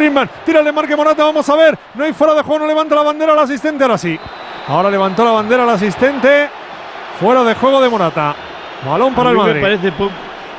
el 0.60 0.66
de 0.66 0.72
Marque 0.72 0.96
Morata. 0.96 1.24
Vamos 1.24 1.48
a 1.50 1.56
ver. 1.56 1.78
No 1.96 2.04
hay 2.04 2.14
fuera 2.14 2.34
de 2.34 2.42
juego. 2.42 2.60
No 2.60 2.68
levanta 2.68 2.96
la 2.96 3.04
bandera 3.04 3.34
al 3.34 3.40
asistente. 3.40 3.84
Ahora 3.84 3.98
sí. 3.98 4.20
Ahora 4.68 4.90
levantó 4.90 5.24
la 5.24 5.32
bandera 5.32 5.64
al 5.64 5.70
asistente. 5.70 6.50
Fuera 7.20 7.44
de 7.44 7.54
juego 7.56 7.82
de 7.82 7.90
Morata. 7.90 8.36
Balón 8.86 9.14
para 9.14 9.30
A 9.30 9.32
el 9.32 9.38
Madrid. 9.38 9.56
Me 9.56 9.62
parece, 9.62 9.92
po- 9.92 10.10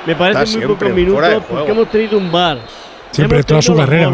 me 0.07 0.15
parece 0.17 0.43
Está 0.45 0.59
muy 0.59 0.67
pocos 0.67 0.91
minutos 0.95 1.43
porque 1.49 1.73
hemos 1.73 1.89
tenido 1.91 2.19
un 2.19 2.31
bar. 2.33 2.59
Siempre, 3.11 3.39
hemos 3.39 3.47
toda 3.47 3.63
su 3.63 3.73
tenido 3.75 3.83
los 3.83 3.91
carrera, 3.91 4.11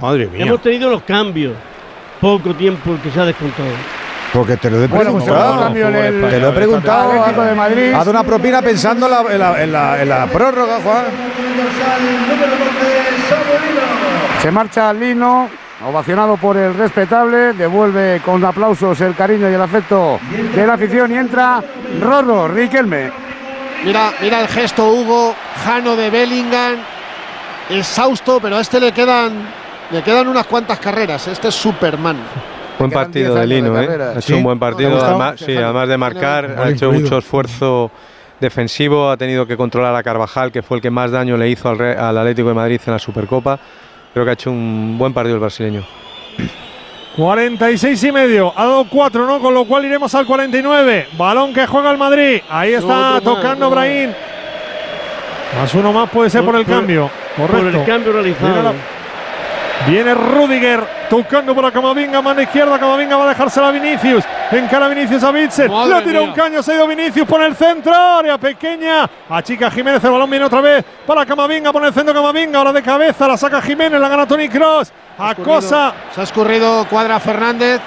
Madre 0.00 0.26
mía. 0.26 0.46
Hemos 0.46 0.62
tenido 0.62 0.90
los 0.90 1.02
cambios. 1.02 1.54
Poco 2.20 2.54
tiempo 2.54 2.96
que 3.02 3.10
se 3.10 3.20
ha 3.20 3.24
descontado. 3.24 3.68
Porque 4.32 4.56
te 4.56 4.70
lo 4.70 4.82
he 4.82 4.86
Bueno, 4.86 5.12
pues 5.12 5.24
preguntado. 5.24 5.66
el 5.68 5.72
te 6.30 6.40
lo 6.40 6.48
he 6.48 6.52
preguntado. 6.52 7.10
Atlético 7.12 7.42
de 7.42 7.54
Madrid. 7.54 7.92
Haz 7.94 8.06
una 8.06 8.24
propina 8.24 8.62
pensando 8.62 9.06
en 9.06 9.12
la, 9.12 9.20
en 9.32 9.38
la- 9.38 9.62
en 9.62 9.72
la- 9.72 10.02
en 10.02 10.08
la 10.08 10.26
prórroga, 10.26 10.78
Juan. 10.82 11.04
Se 14.40 14.50
marcha 14.50 14.92
Lino, 14.92 15.48
ovacionado 15.86 16.36
por 16.36 16.56
el 16.56 16.74
respetable, 16.74 17.52
devuelve 17.52 18.20
con 18.24 18.44
aplausos 18.44 19.00
el 19.02 19.14
cariño 19.14 19.50
y 19.50 19.54
el 19.54 19.60
afecto 19.62 20.18
de 20.54 20.66
la 20.66 20.74
afición 20.74 21.12
y 21.12 21.16
entra 21.16 21.62
Rorro, 22.00 22.48
Riquelme. 22.48 23.10
Mira, 23.84 24.12
mira 24.20 24.40
el 24.40 24.48
gesto 24.48 24.88
Hugo, 24.88 25.34
Jano 25.64 25.94
de 25.96 26.08
Bellingham, 26.10 26.76
exhausto, 27.68 28.38
pero 28.40 28.56
a 28.56 28.60
este 28.60 28.80
le 28.80 28.92
quedan, 28.92 29.32
le 29.90 30.02
quedan 30.02 30.26
unas 30.28 30.46
cuantas 30.46 30.78
carreras. 30.78 31.26
Este 31.28 31.48
es 31.48 31.54
Superman. 31.54 32.16
Buen 32.82 32.90
partido 32.92 33.34
10 33.34 33.34
de 33.34 33.40
años 33.40 33.48
de 33.50 33.54
Lino, 33.56 33.80
¿eh? 33.80 34.02
Ha 34.04 34.12
hecho 34.12 34.20
Sí. 34.22 34.32
un 34.34 34.42
buen 34.42 34.58
¿Te 34.58 34.64
ha 34.64 34.68
partido. 34.70 35.04
Además, 35.04 35.34
sí, 35.44 35.56
además 35.56 35.88
de 35.88 35.96
marcar, 35.98 36.56
ha 36.58 36.68
hecho 36.70 36.92
mucho 36.92 37.18
esfuerzo 37.18 37.90
defensivo. 38.40 39.10
Ha 39.10 39.16
tenido 39.16 39.46
que 39.46 39.56
controlar 39.56 39.94
a 39.94 40.02
Carvajal, 40.02 40.50
que 40.52 40.62
fue 40.62 40.76
el 40.78 40.82
que 40.82 40.90
más 40.90 41.10
daño 41.10 41.36
le 41.36 41.48
hizo 41.48 41.68
al, 41.68 41.78
Re- 41.78 41.96
al 41.96 42.16
Atlético 42.18 42.48
de 42.48 42.54
Madrid 42.54 42.80
en 42.86 42.92
la 42.92 42.98
Supercopa. 42.98 43.58
Creo 44.12 44.24
que 44.24 44.30
ha 44.30 44.34
hecho 44.34 44.50
un 44.50 44.96
buen 44.98 45.12
partido 45.12 45.36
el 45.36 45.40
brasileño. 45.40 45.84
46 47.16 48.02
y 48.04 48.12
medio. 48.12 48.52
Ha 48.56 48.64
dado 48.64 48.86
4, 48.88 49.26
¿no? 49.26 49.38
Con 49.40 49.52
lo 49.54 49.64
cual 49.66 49.84
iremos 49.84 50.14
al 50.14 50.24
49. 50.26 51.08
Balón 51.18 51.52
que 51.52 51.66
juega 51.66 51.90
el 51.90 51.98
Madrid. 51.98 52.40
Ahí 52.48 52.72
está 52.74 53.20
tocando. 53.22 53.68
Brahim. 53.70 54.10
Más 55.60 55.74
uno 55.74 55.92
más 55.92 56.08
puede 56.08 56.30
ser 56.30 56.42
por, 56.44 56.56
el 56.56 56.64
Por- 56.64 56.74
cambio. 56.74 57.10
Correcto. 57.36 57.56
Por 57.70 57.80
el 57.80 57.84
cambio 57.86 58.12
realizado. 58.12 58.72
Viene, 59.86 60.14
Rudiger 60.14 60.86
tocando 61.10 61.54
para 61.54 61.70
Camavinga, 61.70 62.22
mano 62.22 62.40
izquierda. 62.40 62.78
Camavinga 62.78 63.16
va 63.16 63.24
a 63.24 63.28
dejársela 63.28 63.68
a 63.68 63.70
Vinicius. 63.72 64.24
Encara 64.50 64.88
Vinicius 64.88 65.22
a 65.24 65.30
Bitzel. 65.30 65.70
Le 65.88 66.02
tira 66.02 66.22
un 66.22 66.32
caño, 66.32 66.62
se 66.62 66.72
ha 66.72 66.74
ido 66.76 66.86
Vinicius 66.86 67.26
por 67.26 67.42
el 67.42 67.54
centro. 67.56 67.92
Área 67.94 68.38
pequeña. 68.38 69.08
A 69.28 69.42
Chica 69.42 69.70
Jiménez. 69.70 70.02
El 70.04 70.10
balón 70.10 70.30
viene 70.30 70.44
otra 70.44 70.60
vez 70.60 70.84
para 71.06 71.26
Camavinga. 71.26 71.72
Por 71.72 71.84
el 71.84 71.92
centro 71.92 72.14
Camavinga. 72.14 72.58
Ahora 72.58 72.72
de 72.72 72.82
cabeza. 72.82 73.26
La 73.26 73.36
saca 73.36 73.60
Jiménez. 73.60 74.00
La 74.00 74.08
gana 74.08 74.26
Tony 74.26 74.48
Cross. 74.48 74.92
Acosa. 75.18 75.92
Se 76.14 76.20
ha 76.20 76.24
escurrido 76.24 76.86
Cuadra 76.88 77.18
Fernández. 77.18 77.80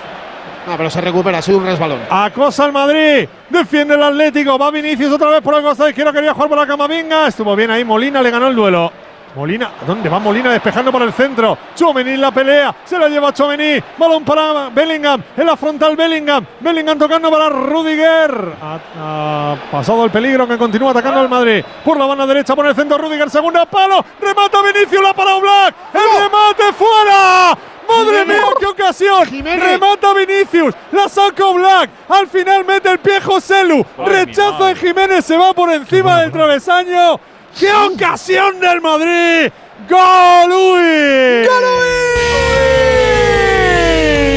No, 0.67 0.75
pero 0.77 0.89
se 0.89 0.99
recupera, 0.99 1.37
ha 1.37 1.41
sido 1.43 1.59
un 1.59 1.65
resbalón. 1.65 1.99
Acosa 2.09 2.65
al 2.65 2.71
Madrid. 2.71 3.29
Defiende 3.49 3.93
el 3.93 4.03
Atlético. 4.03 4.57
Va 4.57 4.71
Vinicius 4.71 5.13
otra 5.13 5.29
vez 5.29 5.41
por 5.41 5.55
el 5.55 5.61
costado 5.61 5.87
izquierdo. 5.89 6.11
Quería 6.11 6.33
jugar 6.33 6.49
por 6.49 6.57
la 6.57 6.65
Camavinga. 6.65 7.27
Estuvo 7.27 7.55
bien 7.55 7.71
ahí. 7.71 7.85
Molina 7.85 8.21
le 8.21 8.31
ganó 8.31 8.47
el 8.47 8.55
duelo. 8.55 9.04
Molina, 9.35 9.71
¿a 9.81 9.85
dónde 9.85 10.07
va 10.07 10.17
Molina 10.17 10.49
despejando 10.53 10.93
por 10.93 11.01
el 11.01 11.11
centro? 11.11 11.57
Chomení 11.75 12.11
en 12.11 12.21
la 12.21 12.31
pelea, 12.31 12.73
se 12.85 12.97
la 12.97 13.09
lleva 13.09 13.33
Chomení, 13.33 13.83
balón 13.97 14.23
para 14.23 14.69
Bellingham, 14.69 15.21
en 15.35 15.45
la 15.45 15.57
frontal 15.57 15.97
Bellingham, 15.97 16.45
Bellingham 16.61 16.97
tocando 16.97 17.29
para 17.29 17.49
Rudiger. 17.49 18.53
Ha, 18.61 18.79
ha 18.97 19.55
pasado 19.69 20.05
el 20.05 20.11
peligro 20.11 20.47
que 20.47 20.57
continúa 20.57 20.91
atacando 20.91 21.19
al 21.19 21.27
Madrid. 21.27 21.65
Por 21.83 21.97
la 21.97 22.05
banda 22.05 22.25
derecha, 22.25 22.55
por 22.55 22.65
el 22.65 22.75
centro 22.75 22.97
Rudiger, 22.97 23.29
segunda 23.29 23.65
palo, 23.65 24.05
remata 24.21 24.59
Vinicius, 24.61 25.03
la 25.03 25.13
para 25.13 25.37
Black, 25.37 25.75
el 25.93 26.21
remate 26.21 26.73
fuera. 26.73 27.57
¡Madre 27.87 28.21
Jiménez. 28.21 28.41
mía, 28.41 28.53
qué 28.59 28.65
ocasión! 28.65 29.25
Jiménez. 29.27 29.63
Remata 29.63 30.13
Vinicius, 30.13 30.73
la 30.93 31.09
saca 31.09 31.51
Black, 31.51 31.89
al 32.07 32.27
final 32.27 32.63
mete 32.63 32.89
el 32.89 32.99
pie 32.99 33.19
Joselu, 33.19 33.85
rechaza 33.97 34.67
de 34.67 34.75
Jiménez, 34.75 35.25
se 35.25 35.37
va 35.37 35.53
por 35.53 35.71
encima 35.73 36.21
del 36.21 36.31
travesaño. 36.31 37.19
¡Qué 37.57 37.71
ocasión 37.71 38.59
del 38.59 38.81
Madrid! 38.81 39.49
¡Gol 39.89 40.49
Luis! 40.49 41.47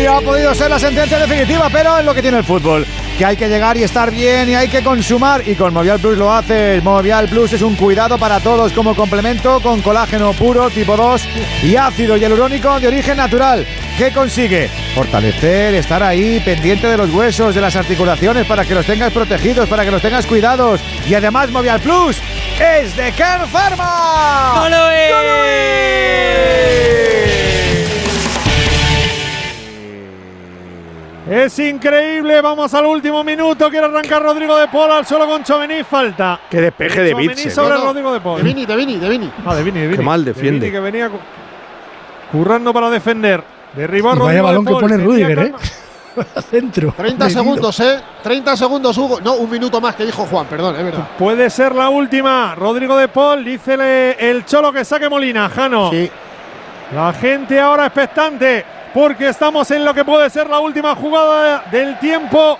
Y 0.03 0.07
ha 0.07 0.21
podido 0.21 0.55
ser 0.55 0.71
la 0.71 0.79
sentencia 0.79 1.19
definitiva, 1.19 1.69
pero 1.73 1.99
es 1.99 2.05
lo 2.05 2.15
que 2.15 2.23
tiene 2.23 2.39
el 2.39 2.45
fútbol. 2.45 2.87
Que 3.19 3.25
hay 3.25 3.37
que 3.37 3.49
llegar 3.49 3.77
y 3.77 3.83
estar 3.83 4.13
bien 4.13 4.49
y 4.49 4.55
hay 4.55 4.69
que 4.69 4.85
consumar. 4.85 5.43
Y 5.45 5.57
con 5.57 5.75
Movial 5.75 5.99
Plus 5.99 6.17
lo 6.17 6.33
haces. 6.33 6.81
Movial 6.85 7.29
Plus 7.29 7.53
es 7.53 7.63
un 7.63 7.75
cuidado 7.75 8.17
para 8.17 8.39
todos 8.39 8.73
como 8.73 8.95
complemento 8.95 9.61
con 9.61 9.83
colágeno 9.83 10.33
puro 10.35 10.71
tipo 10.71 10.97
2 10.97 11.29
y 11.65 11.75
ácido 11.75 12.17
hialurónico 12.17 12.79
de 12.79 12.87
origen 12.87 13.17
natural. 13.17 13.67
¿Qué 13.99 14.13
consigue? 14.13 14.71
Fortalecer, 14.95 15.75
estar 15.75 16.01
ahí 16.01 16.41
pendiente 16.45 16.87
de 16.87 16.97
los 16.97 17.13
huesos, 17.13 17.57
de 17.57 17.61
las 17.61 17.75
articulaciones 17.75 18.47
para 18.47 18.65
que 18.65 18.77
los 18.77 18.87
tengas 18.87 19.13
protegidos, 19.13 19.69
para 19.69 19.85
que 19.85 19.91
los 19.91 20.01
tengas 20.01 20.25
cuidados. 20.25 20.81
Y 21.09 21.15
además 21.15 21.51
Movial 21.51 21.81
Plus 21.81 22.23
es 22.61 22.97
de 22.97 23.11
Kern 23.11 23.49
Pharma. 23.49 24.63
Es 24.65 24.69
increíble, 31.59 32.41
vamos 32.41 32.73
al 32.75 32.87
último 32.87 33.23
minuto. 33.23 33.69
Quiere 33.71 33.87
arrancar 33.87 34.23
Rodrigo 34.23 34.57
de 34.57 34.69
Paul 34.69 34.91
al 34.93 35.07
suelo 35.07 35.27
con 35.27 35.43
Chomení. 35.45 35.85
Falta. 35.85 36.41
Qué 36.51 36.61
despeje 36.61 37.03
de 37.03 37.15
Bitzel. 37.15 37.51
sobre 37.53 37.75
No, 37.75 37.79
no. 37.81 37.85
Rodrigo 37.87 38.13
de 38.13 38.21
Paul. 38.21 38.39
De 38.39 38.45
Vini, 38.45 38.65
de 38.67 38.77
Vini, 38.77 38.97
de 38.97 39.09
Vini. 39.09 39.31
Ah, 39.45 39.55
de 39.55 39.63
Vini, 39.63 39.81
de 39.81 39.87
Vini. 39.89 39.97
Qué 39.99 40.03
mal 40.03 40.25
De 40.25 40.33
defiende. 40.33 40.61
Vini 40.61 40.73
que 40.73 40.81
venía 40.81 41.09
cu- 41.11 41.19
currando 42.33 42.73
para 42.73 42.89
defender. 42.91 43.43
Derribar 43.75 44.17
Y 44.17 44.21
vaya 44.21 44.25
Rodrigo 44.25 44.37
de 44.37 44.43
balón 44.43 44.65
que 44.65 44.73
pone 44.73 44.97
Rudiger, 45.05 45.39
¿eh? 45.39 45.53
Centro. 46.51 46.95
30 46.97 47.25
Medido. 47.27 47.41
segundos, 47.43 47.81
¿eh? 47.81 48.01
30 48.23 48.57
segundos, 48.57 48.97
Hugo. 48.99 49.21
No, 49.21 49.35
un 49.35 49.51
minuto 49.51 49.81
más 49.81 49.95
que 49.95 50.05
dijo 50.07 50.27
Juan, 50.27 50.47
perdón, 50.47 50.75
es 50.77 50.83
verdad. 50.83 51.09
Puede 51.19 51.49
ser 51.51 51.75
la 51.75 51.91
última. 51.91 52.55
Rodrigo 52.57 52.97
de 52.97 53.09
Paul, 53.09 53.45
dice 53.45 54.17
el 54.19 54.45
Cholo 54.47 54.73
que 54.73 54.85
saque 54.85 55.09
Molina. 55.09 55.49
Jano. 55.49 55.91
La 56.95 57.13
gente 57.13 57.61
ahora 57.61 57.85
expectante 57.87 58.65
porque 58.93 59.29
estamos 59.29 59.71
en 59.71 59.85
lo 59.85 59.95
que 59.95 60.05
puede 60.05 60.29
ser 60.31 60.49
la 60.49 60.61
última 60.61 60.95
jugada 60.95 61.65
del 61.71 61.99
tiempo 61.99 62.59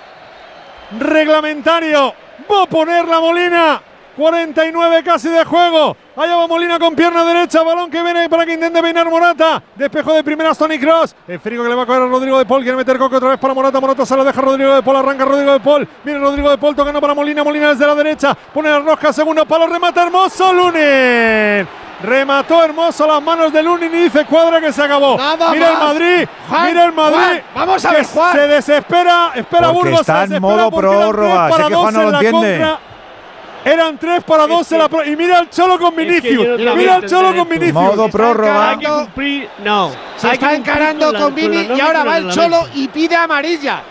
reglamentario. 0.99 2.13
Va 2.51 2.63
a 2.63 2.65
poner 2.65 3.07
la 3.07 3.19
Molina. 3.19 3.81
49 4.19 5.03
casi 5.03 5.29
de 5.29 5.45
juego. 5.45 5.95
Allá 6.17 6.35
va 6.35 6.47
Molina 6.47 6.77
con 6.77 6.93
pierna 6.93 7.23
derecha. 7.23 7.63
Balón 7.63 7.89
que 7.89 8.03
viene 8.03 8.27
para 8.29 8.45
que 8.45 8.53
intente 8.53 8.81
peinar 8.81 9.09
Morata. 9.09 9.63
Despejo 9.75 10.13
de 10.13 10.23
primeras 10.23 10.57
Tony 10.57 10.77
Cross. 10.77 11.15
El 11.25 11.39
férico 11.39 11.63
que 11.63 11.69
le 11.69 11.75
va 11.75 11.83
a 11.83 11.85
coger 11.85 12.01
a 12.01 12.05
Rodrigo 12.07 12.37
de 12.37 12.45
Paul. 12.45 12.61
Quiere 12.61 12.75
meter 12.77 12.97
coque 12.97 13.15
otra 13.15 13.29
vez 13.29 13.39
para 13.39 13.53
Morata. 13.53 13.79
Morata 13.79 14.05
se 14.05 14.15
lo 14.17 14.25
deja 14.25 14.41
Rodrigo 14.41 14.75
de 14.75 14.83
Paul. 14.83 14.97
Arranca 14.97 15.23
Rodrigo 15.23 15.53
de 15.53 15.59
Paul. 15.61 15.87
Viene 16.03 16.19
Rodrigo 16.19 16.49
de 16.49 16.57
Paul 16.57 16.75
tocando 16.75 16.99
para 16.99 17.13
Molina. 17.13 17.43
Molina 17.43 17.69
desde 17.69 17.87
la 17.87 17.95
derecha. 17.95 18.35
Pone 18.53 18.69
la 18.69 18.79
rosca. 18.79 19.13
Segundo 19.13 19.45
palo. 19.45 19.67
Remata 19.67 20.03
hermoso. 20.03 20.51
Lunin. 20.53 21.67
Remató 22.01 22.63
hermoso 22.63 23.05
las 23.05 23.21
manos 23.21 23.51
de 23.51 23.61
Lunin 23.61 23.93
y 23.93 23.99
dice 24.03 24.25
cuadra 24.25 24.61
que 24.61 24.71
se 24.71 24.81
acabó. 24.83 25.17
Nada 25.17 25.51
mira 25.51 25.71
el. 25.71 25.77
Madrid. 25.77 26.27
Juan, 26.49 26.65
mira 26.67 26.83
el 26.85 26.91
Madrid. 26.93 27.17
Juan, 27.17 27.41
vamos 27.55 27.85
a 27.85 27.91
ver, 27.91 28.05
Juan. 28.05 28.31
Se 28.33 28.47
desespera. 28.47 29.31
Espera 29.35 29.67
Porque 29.71 29.89
Burgos. 29.89 29.99
está 30.01 30.17
se 30.19 30.23
en 30.23 30.29
desespera 30.29 30.55
modo 30.69 30.71
prórroga. 30.77 31.49
para 31.49 31.63
Sé 31.63 31.67
que 31.67 31.73
dos 31.73 31.81
Juan 31.81 31.93
no 31.93 31.99
en 31.99 32.05
lo 32.05 32.11
la 32.11 32.17
entiende. 32.19 32.57
contra. 32.59 32.88
Eran 33.71 33.97
tres 33.97 34.23
para 34.23 34.47
dos 34.47 34.71
en 34.71 34.79
la 34.79 34.89
pro- 34.89 35.05
Y 35.05 35.15
mira 35.15 35.39
el 35.39 35.49
Cholo 35.49 35.77
con 35.77 35.95
Vinicius. 35.95 36.59
no 36.59 36.75
mira 36.75 36.95
el 36.97 37.05
Cholo 37.09 37.35
con. 37.35 37.47
Vinicius. 37.49 37.73
Modo 37.73 38.09
prórroga. 38.09 38.71
Hay 38.71 38.77
que 38.79 38.87
cumplir. 38.87 39.49
No. 39.63 39.91
Se 40.17 40.27
hay 40.27 40.33
está 40.33 40.53
encarando 40.55 41.11
con 41.11 41.21
con 41.21 41.35
Vini 41.35 41.67
y 41.75 41.79
ahora 41.79 42.03
va 42.03 42.17
el. 42.17 42.29
Cholo 42.31 42.67
y 42.73 42.87
pide 42.87 43.15
amarilla. 43.15 43.81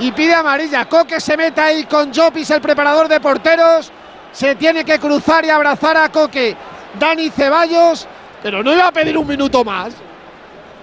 Y 0.00 0.12
pide 0.12 0.34
amarilla. 0.34 0.84
Coque 0.88 1.20
se 1.20 1.36
mete 1.36 1.60
ahí 1.60 1.84
con 1.84 2.12
Jopis, 2.14 2.50
el 2.50 2.60
preparador 2.60 3.08
de 3.08 3.20
porteros. 3.20 3.92
Se 4.32 4.54
tiene 4.54 4.84
que 4.84 4.98
cruzar 4.98 5.44
y 5.44 5.50
abrazar 5.50 5.96
a 5.96 6.08
Coque. 6.10 6.56
Dani 6.98 7.30
Ceballos. 7.30 8.06
Pero 8.42 8.62
no 8.62 8.72
iba 8.72 8.86
a 8.86 8.92
pedir 8.92 9.16
un 9.18 9.26
minuto 9.26 9.64
más. 9.64 9.92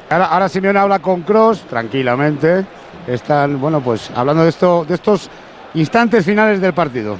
Ahora, 0.09 0.25
ahora 0.25 0.50
Simeone 0.50 0.77
habla 0.80 1.00
con 1.00 1.22
Cross 1.22 1.61
tranquilamente. 1.69 2.66
Están, 3.08 3.59
bueno, 3.59 3.82
pues 3.82 4.09
hablando 4.16 4.43
de 4.43 4.50
esto, 4.50 4.84
de 4.85 4.95
estos 4.95 5.30
instantes 5.75 6.25
finales 6.25 6.59
del 6.61 6.74
partido. 6.74 7.17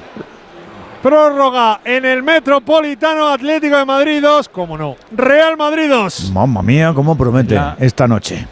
Prórroga 1.02 1.80
en 1.84 2.04
el 2.04 2.22
Metropolitano 2.22 3.28
Atlético 3.28 3.76
de 3.76 3.84
Madrid 3.84 4.22
2. 4.22 4.48
¿Cómo 4.48 4.76
no? 4.76 4.96
Real 5.12 5.56
Madrid 5.56 5.88
2. 5.88 6.30
Mamma 6.32 6.62
mía, 6.62 6.92
cómo 6.94 7.16
promete 7.16 7.58
esta 7.78 8.08
noche. 8.08 8.46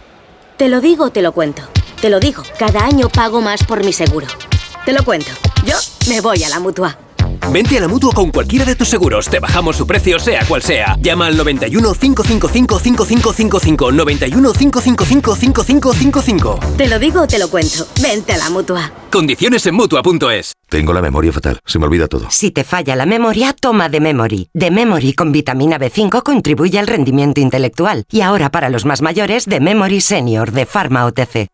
Te 0.57 0.69
lo 0.69 0.81
digo, 0.81 1.11
te 1.11 1.23
lo 1.23 1.33
cuento. 1.33 1.63
Te 2.01 2.11
lo 2.11 2.21
digo, 2.21 2.43
cada 2.59 2.85
año 2.85 3.09
pago 3.09 3.41
más 3.41 3.65
por 3.65 3.85
mi 3.85 3.93
seguro. 3.93 4.27
Te 4.85 4.93
lo 4.93 5.03
cuento. 5.05 5.31
Yo 5.65 5.77
me 6.09 6.21
voy 6.21 6.45
a 6.45 6.49
la 6.49 6.61
mutua. 6.61 6.97
Vente 7.53 7.79
a 7.79 7.81
la 7.81 7.89
mutua 7.89 8.13
con 8.13 8.31
cualquiera 8.31 8.65
de 8.65 8.75
tus 8.75 8.89
seguros. 8.89 9.29
Te 9.29 9.39
bajamos 9.39 9.77
su 9.77 9.87
precio, 9.87 10.19
sea 10.19 10.45
cual 10.47 10.63
sea. 10.63 10.97
Llama 11.01 11.27
al 11.27 11.37
91 11.37 11.95
555 11.95 12.79
5555. 12.79 13.93
91 13.93 14.53
555 14.53 15.37
5555. 15.37 16.61
Te 16.77 16.89
lo 16.89 16.99
digo, 16.99 17.27
te 17.27 17.39
lo 17.39 17.49
cuento. 17.49 17.87
Vente 18.01 18.33
a 18.33 18.39
la 18.39 18.51
mutua. 18.51 18.93
Condiciones 19.11 19.65
en 19.67 19.75
mutua.es. 19.77 20.55
Tengo 20.69 20.93
la 20.93 21.01
memoria 21.01 21.33
fatal, 21.33 21.61
se 21.65 21.79
me 21.79 21.85
olvida 21.87 22.09
todo. 22.09 22.27
Si 22.31 22.51
te 22.51 22.65
falla 22.65 22.97
la 22.97 23.07
memoria, 23.07 23.53
toma 23.53 23.89
de 23.89 24.01
Memory. 24.01 24.49
De 24.53 24.73
Memory 24.73 25.13
con 25.13 25.31
vitamina 25.31 25.79
B5 25.79 26.23
contribuye 26.25 26.81
al 26.81 26.89
rendimiento 26.89 27.41
intelectual. 27.41 28.05
Y 28.11 28.23
ahora 28.23 28.51
para 28.51 28.71
los 28.71 28.85
más 28.85 29.03
mayores, 29.03 29.45
de 29.47 29.61
Memory 29.61 30.01
Senior 30.01 30.51
de 30.51 30.67
Pharma 30.67 31.07
OTC. 31.07 31.54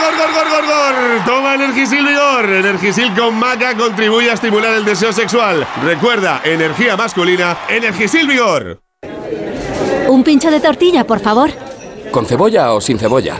gor, 0.41 0.49
gor, 0.49 0.65
gor! 0.65 1.25
Toma 1.25 1.55
Energisil 1.55 2.05
Vigor. 2.05 2.49
Energisil 2.49 3.13
con 3.13 3.37
maca 3.37 3.75
contribuye 3.75 4.29
a 4.29 4.33
estimular 4.33 4.73
el 4.73 4.85
deseo 4.85 5.11
sexual. 5.13 5.67
Recuerda, 5.83 6.41
energía 6.43 6.97
masculina, 6.97 7.57
Energisil 7.69 8.27
Vigor. 8.27 8.81
Un 10.07 10.23
pincho 10.23 10.51
de 10.51 10.59
tortilla, 10.59 11.05
por 11.05 11.19
favor. 11.19 11.51
¿Con 12.11 12.25
cebolla 12.25 12.73
o 12.73 12.81
sin 12.81 12.99
cebolla? 12.99 13.39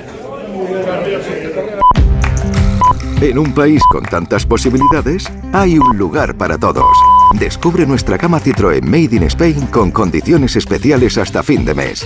En 3.20 3.38
un 3.38 3.54
país 3.54 3.82
con 3.92 4.04
tantas 4.04 4.46
posibilidades, 4.46 5.30
hay 5.54 5.78
un 5.78 5.98
lugar 5.98 6.36
para 6.38 6.58
todos. 6.58 6.98
Descubre 7.34 7.86
nuestra 7.86 8.18
gama 8.18 8.40
Citroën 8.40 8.84
Made 8.84 9.16
in 9.16 9.24
Spain 9.24 9.68
con 9.68 9.92
condiciones 9.92 10.56
especiales 10.56 11.18
hasta 11.18 11.44
fin 11.44 11.64
de 11.64 11.76
mes. 11.76 12.06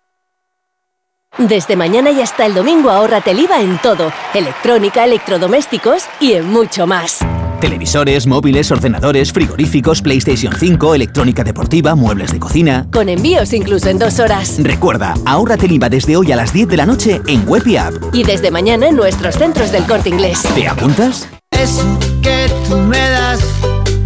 Desde 1.37 1.75
mañana 1.75 2.11
y 2.11 2.21
hasta 2.21 2.45
el 2.45 2.53
domingo 2.53 2.89
ahórrate 2.89 3.31
el 3.31 3.39
IVA 3.39 3.61
en 3.61 3.79
todo. 3.79 4.11
Electrónica, 4.33 5.05
electrodomésticos 5.05 6.03
y 6.19 6.33
en 6.33 6.51
mucho 6.51 6.85
más. 6.85 7.19
Televisores, 7.61 8.27
móviles, 8.27 8.71
ordenadores, 8.71 9.31
frigoríficos, 9.31 10.01
PlayStation 10.01 10.53
5, 10.53 10.95
electrónica 10.95 11.43
deportiva, 11.43 11.95
muebles 11.95 12.31
de 12.31 12.39
cocina. 12.39 12.87
Con 12.91 13.07
envíos 13.07 13.53
incluso 13.53 13.87
en 13.89 13.97
dos 13.97 14.19
horas. 14.19 14.57
Recuerda, 14.59 15.13
ahórrate 15.25 15.67
el 15.67 15.73
IVA 15.73 15.89
desde 15.89 16.17
hoy 16.17 16.31
a 16.31 16.35
las 16.35 16.51
10 16.53 16.67
de 16.67 16.77
la 16.77 16.85
noche 16.85 17.21
en 17.27 17.47
web 17.47 17.65
y 17.65 17.77
app. 17.77 17.93
Y 18.13 18.23
desde 18.23 18.51
mañana 18.51 18.87
en 18.89 18.95
nuestros 18.95 19.35
centros 19.35 19.71
del 19.71 19.85
corte 19.85 20.09
inglés. 20.09 20.43
¿Te 20.53 20.67
apuntas? 20.67 21.29
Eso 21.51 21.97
que 22.21 22.51
tú 22.67 22.75
me 22.77 22.97
das 23.09 23.39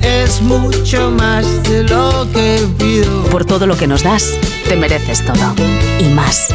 es 0.02 0.42
mucho 0.42 1.10
más 1.12 1.64
de 1.64 1.84
lo 1.86 2.28
que 2.32 2.60
pido. 2.78 3.24
Por 3.32 3.46
todo 3.46 3.66
lo 3.66 3.76
que 3.78 3.88
nos 3.88 4.04
das, 4.04 4.34
te 4.68 4.76
mereces 4.76 5.26
todo. 5.26 5.56
Y 6.00 6.10
más. 6.10 6.50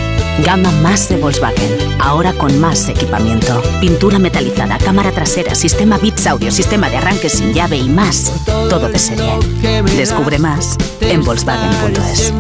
Gama 0.44 0.70
más 0.82 1.08
de 1.08 1.16
Volkswagen. 1.16 1.76
Ahora 2.00 2.32
con 2.32 2.58
más 2.60 2.88
equipamiento. 2.88 3.62
Pintura 3.80 4.18
metalizada, 4.18 4.78
cámara 4.78 5.10
trasera, 5.12 5.54
sistema 5.54 5.98
bits 5.98 6.26
audio, 6.26 6.50
sistema 6.50 6.88
de 6.88 6.96
arranque 6.96 7.28
sin 7.28 7.52
llave 7.52 7.76
y 7.76 7.88
más. 7.88 8.32
Todo 8.68 8.88
de 8.88 8.98
serie. 8.98 9.32
Descubre 9.96 10.38
más 10.38 10.76
en 11.00 11.24
Volkswagen.es. 11.24 12.32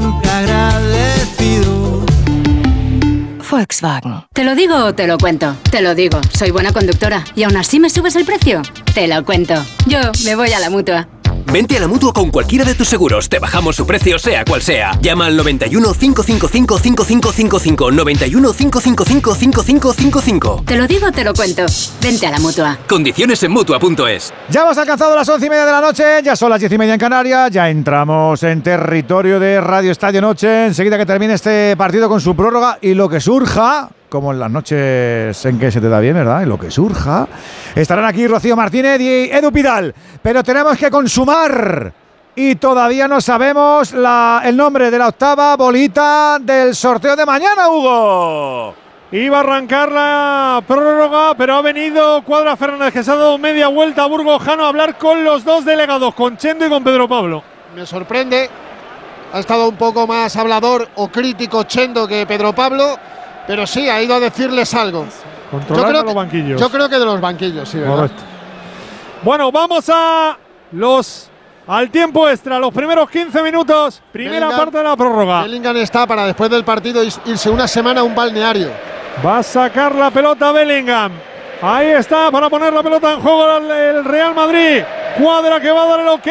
Volkswagen. 3.50 4.24
¿Te 4.32 4.44
lo 4.44 4.54
digo 4.54 4.76
o 4.76 4.94
te 4.94 5.06
lo 5.06 5.18
cuento? 5.18 5.56
Te 5.70 5.82
lo 5.82 5.94
digo, 5.94 6.20
soy 6.32 6.50
buena 6.50 6.72
conductora. 6.72 7.24
¿Y 7.34 7.42
aún 7.42 7.56
así 7.56 7.80
me 7.80 7.90
subes 7.90 8.16
el 8.16 8.24
precio? 8.24 8.62
Te 8.94 9.08
lo 9.08 9.24
cuento. 9.24 9.54
Yo 9.86 9.98
me 10.24 10.36
voy 10.36 10.52
a 10.52 10.60
la 10.60 10.70
mutua. 10.70 11.08
Vente 11.52 11.76
a 11.76 11.80
la 11.80 11.88
mutua 11.88 12.12
con 12.12 12.30
cualquiera 12.30 12.64
de 12.64 12.76
tus 12.76 12.86
seguros. 12.86 13.28
Te 13.28 13.40
bajamos 13.40 13.74
su 13.74 13.84
precio, 13.84 14.20
sea 14.20 14.44
cual 14.44 14.62
sea. 14.62 14.92
Llama 15.02 15.26
al 15.26 15.36
91 15.36 15.94
555 15.94 16.78
5555. 16.78 17.90
91 17.90 18.52
555 18.52 19.34
5555. 19.34 20.62
Te 20.64 20.76
lo 20.76 20.86
digo 20.86 21.08
o 21.08 21.12
te 21.12 21.24
lo 21.24 21.34
cuento. 21.34 21.66
Vente 22.00 22.26
a 22.28 22.30
la 22.30 22.38
mutua. 22.38 22.78
Condiciones 22.88 23.42
en 23.42 23.50
mutua.es. 23.50 24.32
Ya 24.48 24.62
hemos 24.62 24.78
alcanzado 24.78 25.16
las 25.16 25.28
once 25.28 25.46
y 25.46 25.50
media 25.50 25.66
de 25.66 25.72
la 25.72 25.80
noche, 25.80 26.04
ya 26.22 26.36
son 26.36 26.50
las 26.50 26.60
diez 26.60 26.70
y 26.70 26.78
media 26.78 26.94
en 26.94 27.00
Canarias, 27.00 27.50
ya 27.50 27.68
entramos 27.68 28.40
en 28.44 28.62
territorio 28.62 29.40
de 29.40 29.60
Radio 29.60 29.90
Estadio 29.90 30.20
Noche, 30.20 30.66
enseguida 30.66 30.98
que 30.98 31.06
termine 31.06 31.34
este 31.34 31.76
partido 31.76 32.08
con 32.08 32.20
su 32.20 32.36
prórroga 32.36 32.78
y 32.80 32.94
lo 32.94 33.08
que 33.08 33.20
surja, 33.20 33.90
como 34.10 34.32
en 34.32 34.40
las 34.40 34.50
noches 34.50 35.44
en 35.46 35.58
que 35.58 35.70
se 35.70 35.80
te 35.80 35.88
da 35.88 36.00
bien, 36.00 36.14
¿verdad? 36.14 36.42
Y 36.42 36.46
lo 36.46 36.58
que 36.58 36.70
surja, 36.70 37.26
estarán 37.74 38.04
aquí 38.04 38.26
Rocío 38.26 38.56
Martínez 38.56 39.00
y 39.00 39.30
Edu 39.32 39.50
Pidal, 39.50 39.94
pero 40.22 40.42
tenemos 40.42 40.76
que 40.76 40.90
consumar 40.90 41.92
y 42.34 42.56
todavía 42.56 43.08
no 43.08 43.20
sabemos 43.20 43.92
la- 43.92 44.42
el 44.44 44.56
nombre 44.56 44.90
de 44.90 44.98
la 44.98 45.08
octava 45.08 45.56
bolita 45.56 46.38
del 46.40 46.74
sorteo 46.74 47.16
de 47.16 47.24
mañana, 47.24 47.68
Hugo. 47.70 48.74
Iba 49.12 49.38
a 49.38 49.40
arrancar 49.40 49.90
la 49.90 50.62
prórroga, 50.66 51.34
pero 51.36 51.56
ha 51.56 51.62
venido 51.62 52.22
Cuadra 52.22 52.56
Fernández, 52.56 52.92
que 52.92 53.02
se 53.02 53.10
ha 53.10 53.16
dado 53.16 53.38
media 53.38 53.66
vuelta 53.68 54.04
a 54.04 54.06
Burgojano 54.06 54.64
a 54.64 54.68
hablar 54.68 54.98
con 54.98 55.24
los 55.24 55.44
dos 55.44 55.64
delegados, 55.64 56.14
con 56.14 56.36
Chendo 56.36 56.64
y 56.66 56.68
con 56.68 56.84
Pedro 56.84 57.08
Pablo. 57.08 57.42
Me 57.74 57.84
sorprende. 57.86 58.48
Ha 59.32 59.38
estado 59.40 59.68
un 59.68 59.76
poco 59.76 60.06
más 60.08 60.34
hablador 60.36 60.88
o 60.96 61.08
crítico 61.08 61.62
Chendo 61.64 62.06
que 62.06 62.24
Pedro 62.26 62.52
Pablo, 62.52 62.96
pero 63.50 63.66
sí, 63.66 63.90
ha 63.90 64.00
ido 64.00 64.14
a 64.14 64.20
decirles 64.20 64.72
algo. 64.74 65.04
Controlando 65.50 66.04
los 66.04 66.14
banquillos. 66.14 66.60
Yo 66.60 66.70
creo 66.70 66.88
que 66.88 66.96
de 66.96 67.04
los 67.04 67.20
banquillos, 67.20 67.68
sí, 67.68 67.78
¿verdad? 67.78 67.96
Correcto. 67.96 68.22
Bueno, 69.22 69.50
vamos 69.50 69.90
a 69.92 70.38
los 70.70 71.28
al 71.66 71.90
tiempo 71.90 72.28
extra, 72.28 72.60
los 72.60 72.72
primeros 72.72 73.10
15 73.10 73.42
minutos, 73.42 74.00
primera 74.12 74.46
Bellingham- 74.46 74.56
parte 74.56 74.78
de 74.78 74.84
la 74.84 74.96
prórroga. 74.96 75.42
Bellingham 75.42 75.76
está 75.78 76.06
para 76.06 76.26
después 76.26 76.48
del 76.48 76.62
partido 76.62 77.02
irse 77.02 77.50
una 77.50 77.66
semana 77.66 78.02
a 78.02 78.04
un 78.04 78.14
balneario. 78.14 78.70
Va 79.26 79.38
a 79.38 79.42
sacar 79.42 79.96
la 79.96 80.12
pelota 80.12 80.52
Bellingham. 80.52 81.10
Ahí 81.60 81.88
está 81.88 82.30
para 82.30 82.48
poner 82.48 82.72
la 82.72 82.84
pelota 82.84 83.14
en 83.14 83.20
juego 83.20 83.56
el, 83.56 84.04
Real 84.04 84.32
Madrid. 84.32 84.84
Cuadra 85.20 85.58
que 85.58 85.72
va 85.72 85.82
a 85.82 85.86
dar 85.88 86.00
el 86.02 86.08
ok. 86.08 86.28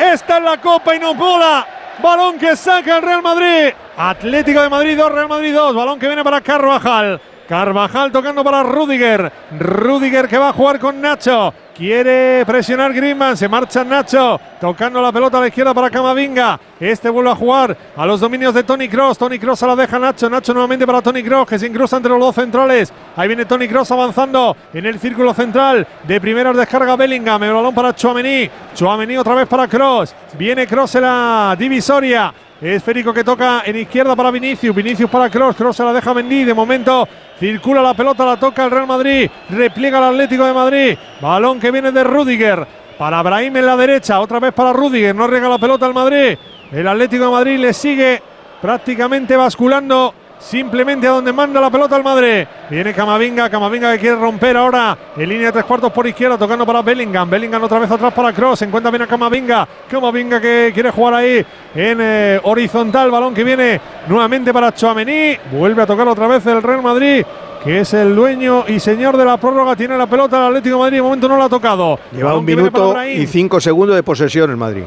Esta 0.00 0.38
es 0.38 0.42
la 0.42 0.60
copa 0.60 0.96
y 0.96 0.98
no 0.98 1.14
bola. 1.14 1.64
Balón 2.02 2.38
que 2.38 2.56
saca 2.56 2.96
el 2.96 3.02
Real 3.02 3.22
Madrid. 3.22 3.72
Atlético 3.96 4.62
de 4.62 4.68
Madrid 4.68 4.96
2, 4.96 5.12
Real 5.12 5.28
Madrid 5.28 5.54
2. 5.54 5.74
Balón 5.74 5.98
que 5.98 6.06
viene 6.06 6.24
para 6.24 6.40
Carvajal. 6.40 7.20
Carvajal 7.50 8.12
tocando 8.12 8.44
para 8.44 8.62
Rudiger. 8.62 9.32
Rudiger 9.58 10.28
que 10.28 10.38
va 10.38 10.50
a 10.50 10.52
jugar 10.52 10.78
con 10.78 11.00
Nacho. 11.00 11.52
Quiere 11.76 12.46
presionar 12.46 12.92
Griezmann. 12.92 13.36
Se 13.36 13.48
marcha 13.48 13.82
Nacho. 13.82 14.40
Tocando 14.60 15.02
la 15.02 15.10
pelota 15.10 15.38
a 15.38 15.40
la 15.40 15.48
izquierda 15.48 15.74
para 15.74 15.90
Camavinga. 15.90 16.60
Este 16.78 17.10
vuelve 17.10 17.32
a 17.32 17.34
jugar 17.34 17.76
a 17.96 18.06
los 18.06 18.20
dominios 18.20 18.54
de 18.54 18.62
Tony 18.62 18.88
Cross. 18.88 19.18
Tony 19.18 19.40
Cross 19.40 19.58
se 19.58 19.66
la 19.66 19.74
deja 19.74 19.98
Nacho. 19.98 20.30
Nacho 20.30 20.52
nuevamente 20.54 20.86
para 20.86 21.02
Tony 21.02 21.24
Cross 21.24 21.48
que 21.48 21.58
se 21.58 21.66
incruza 21.66 21.96
entre 21.96 22.12
los 22.12 22.20
dos 22.20 22.36
centrales. 22.36 22.92
Ahí 23.16 23.26
viene 23.26 23.44
Tony 23.44 23.66
Cross 23.66 23.90
avanzando 23.90 24.56
en 24.72 24.86
el 24.86 25.00
círculo 25.00 25.34
central. 25.34 25.84
De 26.04 26.20
primeras 26.20 26.56
descarga 26.56 26.94
Bellingham. 26.94 27.42
El 27.42 27.52
balón 27.52 27.74
para 27.74 27.92
Chouameni. 27.96 28.48
Chouameni 28.76 29.16
otra 29.16 29.34
vez 29.34 29.48
para 29.48 29.66
Cross. 29.66 30.14
Viene 30.38 30.68
Cross 30.68 30.94
en 30.94 31.02
la 31.02 31.56
divisoria. 31.58 32.32
Esférico 32.60 33.14
que 33.14 33.24
toca 33.24 33.62
en 33.64 33.76
izquierda 33.76 34.14
para 34.14 34.30
Vinicius. 34.30 34.74
Vinicius 34.74 35.10
para 35.10 35.30
Cross. 35.30 35.56
Cross 35.56 35.76
se 35.76 35.84
la 35.84 35.92
deja 35.92 36.12
Mendy. 36.12 36.44
De 36.44 36.52
momento 36.52 37.08
circula 37.38 37.80
la 37.80 37.94
pelota, 37.94 38.24
la 38.26 38.38
toca 38.38 38.64
el 38.64 38.70
Real 38.70 38.86
Madrid. 38.86 39.30
Repliega 39.48 39.98
el 39.98 40.04
Atlético 40.04 40.44
de 40.44 40.52
Madrid. 40.52 40.98
Balón 41.20 41.58
que 41.58 41.70
viene 41.70 41.90
de 41.90 42.04
Rudiger. 42.04 42.66
Para 42.98 43.22
Brahim 43.22 43.56
en 43.56 43.66
la 43.66 43.76
derecha. 43.76 44.20
Otra 44.20 44.40
vez 44.40 44.52
para 44.52 44.74
Rudiger. 44.74 45.14
No 45.14 45.26
riega 45.26 45.48
la 45.48 45.58
pelota 45.58 45.86
al 45.86 45.94
Madrid. 45.94 46.36
El 46.70 46.86
Atlético 46.86 47.24
de 47.24 47.30
Madrid 47.30 47.58
le 47.58 47.72
sigue 47.72 48.22
prácticamente 48.60 49.36
basculando. 49.36 50.14
Simplemente 50.40 51.06
a 51.06 51.10
donde 51.10 51.32
manda 51.32 51.60
la 51.60 51.70
pelota 51.70 51.96
al 51.96 52.02
Madrid. 52.02 52.46
Viene 52.70 52.94
Camavinga, 52.94 53.50
Camavinga 53.50 53.92
que 53.92 53.98
quiere 53.98 54.16
romper 54.16 54.56
ahora 54.56 54.96
en 55.14 55.28
línea 55.28 55.46
de 55.46 55.52
tres 55.52 55.64
cuartos 55.64 55.92
por 55.92 56.06
izquierda, 56.06 56.38
tocando 56.38 56.64
para 56.64 56.80
Bellingham. 56.80 57.28
Bellingham 57.28 57.62
otra 57.62 57.78
vez 57.78 57.90
atrás 57.90 58.12
para 58.14 58.32
Cross. 58.32 58.62
Encuentra 58.62 58.90
bien 58.90 59.02
a 59.02 59.06
Camavinga. 59.06 59.68
Camavinga 59.88 60.40
que 60.40 60.70
quiere 60.72 60.90
jugar 60.90 61.14
ahí 61.14 61.44
en 61.74 61.98
eh, 62.00 62.40
horizontal. 62.42 63.10
Balón 63.10 63.34
que 63.34 63.44
viene 63.44 63.80
nuevamente 64.08 64.52
para 64.52 64.72
Chouameni. 64.74 65.36
Vuelve 65.52 65.82
a 65.82 65.86
tocar 65.86 66.08
otra 66.08 66.26
vez 66.26 66.44
el 66.46 66.62
Real 66.62 66.82
Madrid. 66.82 67.24
Que 67.62 67.80
es 67.80 67.92
el 67.92 68.16
dueño 68.16 68.64
y 68.66 68.80
señor 68.80 69.18
de 69.18 69.26
la 69.26 69.36
prórroga. 69.36 69.76
Tiene 69.76 69.98
la 69.98 70.06
pelota 70.06 70.38
el 70.38 70.44
Atlético 70.46 70.76
de 70.76 70.80
Madrid. 70.80 70.96
De 70.96 71.02
momento 71.02 71.28
no 71.28 71.36
la 71.36 71.44
ha 71.44 71.48
tocado. 71.50 71.98
Lleva 72.12 72.34
un 72.34 72.46
minuto 72.46 73.04
y 73.04 73.26
cinco 73.26 73.60
segundos 73.60 73.94
de 73.94 74.02
posesión 74.02 74.50
el 74.50 74.56
Madrid. 74.56 74.84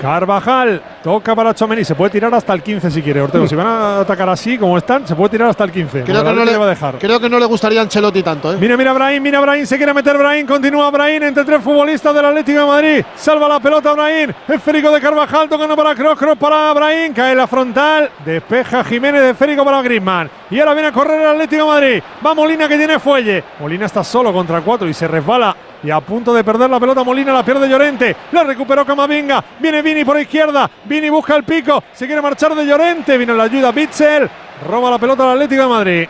Carvajal 0.00 0.82
toca 1.02 1.34
para 1.34 1.54
Chomeni. 1.54 1.84
Se 1.84 1.94
puede 1.94 2.10
tirar 2.10 2.32
hasta 2.34 2.52
el 2.52 2.62
15 2.62 2.90
si 2.90 3.02
quiere. 3.02 3.20
Ortego, 3.20 3.46
si 3.46 3.54
van 3.54 3.66
a 3.66 4.00
atacar 4.00 4.28
así 4.28 4.56
como 4.58 4.78
están, 4.78 5.06
se 5.06 5.14
puede 5.14 5.30
tirar 5.30 5.48
hasta 5.48 5.64
el 5.64 5.72
15. 5.72 6.04
Creo 6.04 6.24
que, 6.24 6.32
no 6.32 6.44
le, 6.44 6.52
le 6.52 6.58
va 6.58 6.66
a 6.66 6.68
dejar. 6.68 6.98
creo 6.98 7.20
que 7.20 7.28
no 7.28 7.38
le 7.38 7.46
gustaría 7.46 7.80
a 7.80 7.82
Ancelotti 7.82 8.22
tanto. 8.22 8.52
¿eh? 8.52 8.56
Mira, 8.60 8.76
mira 8.76 8.92
Brahim, 8.92 9.22
mira 9.22 9.40
Brahim, 9.40 9.66
se 9.66 9.76
quiere 9.76 9.92
meter 9.92 10.16
Brahim, 10.16 10.46
continúa 10.46 10.90
Brahim 10.90 11.22
entre 11.24 11.44
tres 11.44 11.62
futbolistas 11.62 12.14
del 12.14 12.24
Atlético 12.24 12.60
de 12.60 12.66
Madrid. 12.66 13.04
Salva 13.16 13.48
la 13.48 13.60
pelota 13.60 13.92
Brahim, 13.92 14.32
esférico 14.48 14.90
de 14.90 15.00
Carvajal, 15.00 15.48
tocando 15.48 15.76
para 15.76 15.94
Cross, 15.94 16.18
Cross 16.18 16.38
para 16.38 16.72
Brahim, 16.72 17.12
cae 17.12 17.34
la 17.34 17.46
frontal, 17.46 18.10
despeja 18.24 18.84
Jiménez, 18.84 19.22
esférico 19.22 19.64
para 19.64 19.82
Griezmann. 19.82 20.30
Y 20.50 20.60
ahora 20.60 20.72
viene 20.74 20.88
a 20.88 20.92
correr 20.92 21.20
el 21.20 21.26
Atlético 21.26 21.64
de 21.64 21.68
Madrid. 21.68 22.02
Va 22.24 22.34
Molina 22.34 22.68
que 22.68 22.76
tiene 22.78 22.98
fuelle. 22.98 23.44
Molina 23.60 23.86
está 23.86 24.02
solo 24.02 24.32
contra 24.32 24.60
cuatro 24.62 24.88
y 24.88 24.94
se 24.94 25.06
resbala. 25.06 25.54
Y 25.82 25.90
a 25.90 26.00
punto 26.00 26.34
de 26.34 26.42
perder 26.42 26.68
la 26.68 26.80
pelota, 26.80 27.04
Molina 27.04 27.32
la 27.32 27.44
pierde 27.44 27.68
Llorente. 27.68 28.16
La 28.32 28.42
recuperó 28.42 28.84
Camavinga. 28.84 29.44
Viene 29.60 29.80
Vini 29.82 30.04
por 30.04 30.18
izquierda. 30.20 30.68
Vini 30.84 31.08
busca 31.08 31.36
el 31.36 31.44
pico. 31.44 31.82
Se 31.92 32.06
quiere 32.06 32.20
marchar 32.20 32.54
de 32.54 32.66
Llorente. 32.66 33.16
Viene 33.16 33.32
la 33.34 33.44
ayuda 33.44 33.70
Bitzel. 33.70 34.28
Roba 34.68 34.90
la 34.90 34.98
pelota 34.98 35.22
al 35.24 35.30
Atlético 35.36 35.62
de 35.62 35.68
Madrid. 35.68 36.08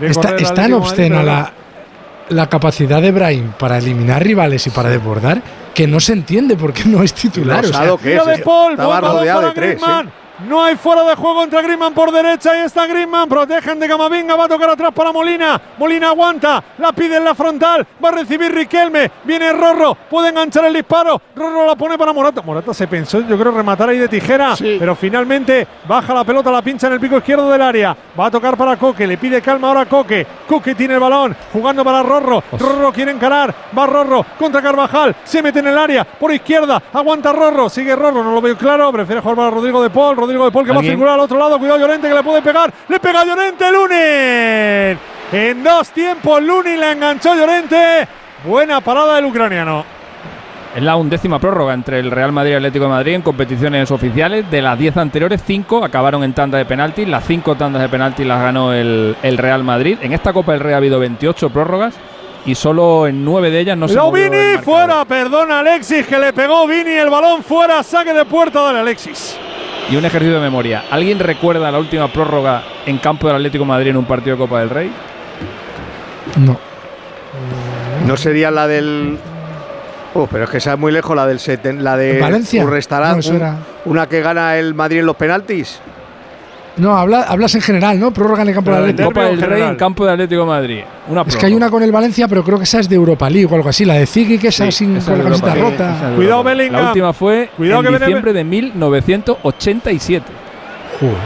Está, 0.00 0.36
es 0.36 0.54
tan 0.54 0.72
obscena 0.72 1.22
la, 1.22 1.52
la 2.28 2.48
capacidad 2.48 3.02
de 3.02 3.10
Brahim 3.10 3.52
para 3.58 3.78
eliminar 3.78 4.22
rivales 4.22 4.66
y 4.66 4.70
para 4.70 4.88
desbordar 4.88 5.42
que 5.74 5.86
no 5.86 6.00
se 6.00 6.12
entiende 6.12 6.56
por 6.56 6.72
qué 6.72 6.84
no 6.86 7.02
es 7.02 7.12
titular. 7.12 7.64
o 7.64 7.68
sea, 7.68 7.96
que 7.96 8.10
de 8.10 8.38
Paul, 8.38 8.72
Estaba 8.72 9.00
rodeado 9.00 9.42
de 9.42 9.50
tres. 9.52 9.82
¿eh? 9.82 10.08
No 10.40 10.62
hay 10.62 10.76
fuera 10.76 11.04
de 11.04 11.14
juego 11.14 11.42
entre 11.44 11.62
Griezmann 11.62 11.94
por 11.94 12.10
derecha. 12.10 12.52
Ahí 12.52 12.60
está 12.60 12.86
Griezmann. 12.86 13.28
Protegen 13.28 13.78
de 13.78 13.88
Camavinga. 13.88 14.34
Va 14.34 14.44
a 14.44 14.48
tocar 14.48 14.70
atrás 14.70 14.92
para 14.94 15.12
Molina. 15.12 15.60
Molina 15.78 16.08
aguanta. 16.08 16.62
La 16.78 16.92
pide 16.92 17.16
en 17.16 17.24
la 17.24 17.34
frontal. 17.34 17.86
Va 18.02 18.08
a 18.08 18.12
recibir 18.12 18.52
Riquelme. 18.52 19.10
Viene 19.24 19.52
Rorro. 19.52 19.94
Puede 20.10 20.30
enganchar 20.30 20.64
el 20.64 20.74
disparo. 20.74 21.20
Rorro 21.36 21.66
la 21.66 21.76
pone 21.76 21.96
para 21.96 22.12
Morata. 22.12 22.42
Morata 22.42 22.74
se 22.74 22.88
pensó, 22.88 23.20
yo 23.20 23.38
creo, 23.38 23.52
rematar 23.52 23.88
ahí 23.90 23.98
de 23.98 24.08
tijera. 24.08 24.54
Pero 24.58 24.96
finalmente 24.96 25.66
baja 25.86 26.12
la 26.14 26.24
pelota. 26.24 26.50
La 26.50 26.62
pincha 26.62 26.88
en 26.88 26.94
el 26.94 27.00
pico 27.00 27.18
izquierdo 27.18 27.50
del 27.50 27.62
área. 27.62 27.96
Va 28.18 28.26
a 28.26 28.30
tocar 28.30 28.56
para 28.56 28.76
Coque. 28.76 29.06
Le 29.06 29.18
pide 29.18 29.40
calma 29.40 29.68
ahora 29.68 29.82
a 29.82 29.86
Coque. 29.86 30.26
Coque 30.48 30.74
tiene 30.74 30.94
el 30.94 31.00
balón. 31.00 31.36
Jugando 31.52 31.84
para 31.84 32.02
Rorro. 32.02 32.42
Rorro 32.58 32.92
quiere 32.92 33.12
encarar. 33.12 33.54
Va 33.76 33.86
Rorro 33.86 34.24
contra 34.38 34.60
Carvajal. 34.60 35.14
Se 35.24 35.42
mete 35.42 35.60
en 35.60 35.68
el 35.68 35.78
área. 35.78 36.04
Por 36.04 36.32
izquierda. 36.32 36.82
Aguanta 36.92 37.32
Rorro. 37.32 37.68
Sigue 37.68 37.94
Rorro. 37.94 38.24
No 38.24 38.32
lo 38.32 38.40
veo 38.40 38.56
claro. 38.56 38.90
Prefiere 38.90 39.20
jugar 39.20 39.36
para 39.36 39.50
Rodrigo 39.50 39.82
de 39.82 39.90
Paul. 39.90 40.16
Rodrigo 40.16 40.31
de 40.32 40.50
Paul 40.50 40.66
que 40.66 40.72
va 40.72 40.80
a 40.80 40.82
circular 40.82 41.14
al 41.14 41.20
otro 41.20 41.38
lado. 41.38 41.58
Cuidado 41.58 41.78
Llorente 41.78 42.08
que 42.08 42.14
le 42.14 42.22
puede 42.22 42.42
pegar. 42.42 42.72
Le 42.88 42.98
pega 42.98 43.24
Llorente. 43.24 43.64
Lunin. 43.70 44.98
En 45.32 45.64
dos 45.64 45.90
tiempos 45.90 46.42
Lunin 46.42 46.80
la 46.80 46.92
enganchó 46.92 47.34
Llorente. 47.34 48.06
Buena 48.44 48.80
parada 48.80 49.16
del 49.16 49.26
ucraniano. 49.26 49.84
Es 50.74 50.82
la 50.82 50.96
undécima 50.96 51.38
prórroga 51.38 51.74
entre 51.74 51.98
el 51.98 52.10
Real 52.10 52.32
Madrid 52.32 52.52
y 52.52 52.54
Atlético 52.54 52.86
de 52.86 52.90
Madrid 52.90 53.14
en 53.14 53.22
competiciones 53.22 53.90
oficiales. 53.90 54.50
De 54.50 54.62
las 54.62 54.78
10 54.78 54.96
anteriores, 54.96 55.42
5 55.46 55.84
acabaron 55.84 56.24
en 56.24 56.32
tanda 56.32 56.56
de 56.56 56.64
penaltis. 56.64 57.06
Las 57.06 57.26
5 57.26 57.56
tandas 57.56 57.82
de 57.82 57.90
penaltis 57.90 58.26
las 58.26 58.40
ganó 58.40 58.72
el, 58.72 59.14
el 59.22 59.36
Real 59.36 59.64
Madrid. 59.64 59.98
En 60.00 60.14
esta 60.14 60.32
Copa 60.32 60.52
del 60.52 60.60
Rey 60.62 60.72
ha 60.72 60.78
habido 60.78 60.98
28 60.98 61.50
prórrogas 61.50 61.94
y 62.44 62.54
solo 62.54 63.06
en 63.06 63.24
9 63.24 63.50
de 63.50 63.60
ellas 63.60 63.76
no 63.76 63.86
se 63.86 63.94
el 63.94 64.12
Vini 64.12 64.62
fuera. 64.62 65.04
Perdona 65.04 65.60
Alexis 65.60 66.06
que 66.06 66.18
le 66.18 66.32
pegó 66.32 66.66
Vini 66.66 66.92
el 66.92 67.10
balón 67.10 67.42
fuera. 67.42 67.82
Saque 67.82 68.12
de 68.12 68.24
puerta 68.24 68.72
de 68.72 68.80
Alexis. 68.80 69.38
Y 69.90 69.96
un 69.96 70.04
ejercicio 70.04 70.34
de 70.36 70.40
memoria. 70.40 70.84
¿Alguien 70.90 71.18
recuerda 71.18 71.70
la 71.70 71.78
última 71.78 72.08
prórroga 72.10 72.62
en 72.86 72.98
campo 72.98 73.26
del 73.26 73.36
Atlético 73.36 73.64
de 73.64 73.68
Madrid 73.68 73.90
en 73.90 73.96
un 73.98 74.04
partido 74.06 74.36
de 74.36 74.40
Copa 74.42 74.60
del 74.60 74.70
Rey? 74.70 74.90
No. 76.38 76.58
No 78.06 78.16
sería 78.16 78.50
la 78.50 78.66
del. 78.66 79.18
Oh, 80.14 80.26
pero 80.30 80.44
es 80.44 80.50
que 80.50 80.58
esa 80.58 80.74
es 80.74 80.78
muy 80.78 80.92
lejos, 80.92 81.14
la 81.16 81.26
del 81.26 81.38
seten- 81.38 81.78
la 81.80 81.96
de 81.96 82.20
¿Valencia? 82.20 82.62
No, 82.62 83.30
un- 83.30 83.36
era- 83.36 83.56
una 83.86 84.08
que 84.08 84.20
gana 84.20 84.56
el 84.58 84.74
Madrid 84.74 85.00
en 85.00 85.06
los 85.06 85.16
penaltis. 85.16 85.80
No, 86.76 86.96
habla- 86.96 87.24
hablas 87.28 87.54
en 87.54 87.60
general, 87.60 88.00
¿no? 88.00 88.12
Prórroga 88.12 88.42
en 88.42 88.48
el 88.48 88.54
campo 88.54 88.70
del 88.70 88.80
Atlético. 88.80 89.08
Copa 89.10 89.24
del 89.24 89.42
Rey 89.42 89.62
en 89.62 89.76
campo 89.76 90.04
del 90.06 90.14
Atlético 90.14 90.40
de 90.42 90.46
Madrid. 90.46 90.80
Una 91.08 91.22
Es 91.22 91.36
que 91.36 91.46
hay 91.46 91.52
una 91.54 91.68
con 91.70 91.82
el 91.82 91.92
Valencia, 91.92 92.26
pero 92.28 92.42
creo 92.42 92.56
que 92.56 92.64
esa 92.64 92.80
es 92.80 92.88
de 92.88 92.96
Europa 92.96 93.28
League 93.28 93.46
o 93.50 93.54
algo 93.54 93.68
así. 93.68 93.84
La 93.84 93.94
de 93.94 94.06
Ziggy, 94.06 94.38
que 94.38 94.48
esa 94.48 94.70
sin, 94.70 94.96
Esa 94.96 95.10
con 95.12 95.18
la 95.18 95.24
de 95.24 95.30
camiseta 95.40 95.54
rota. 95.70 95.96
esa 95.96 96.10
de 96.10 96.16
Cuidado. 96.16 96.42
Bellingham. 96.44 96.80
La 96.82 96.88
última 96.88 97.12
fue 97.12 97.50
Cuidado 97.56 97.80
en 97.80 97.84
que 97.84 97.90
viene- 97.90 98.06
diciembre 98.06 98.32
de 98.32 98.44
1987. 98.44 100.32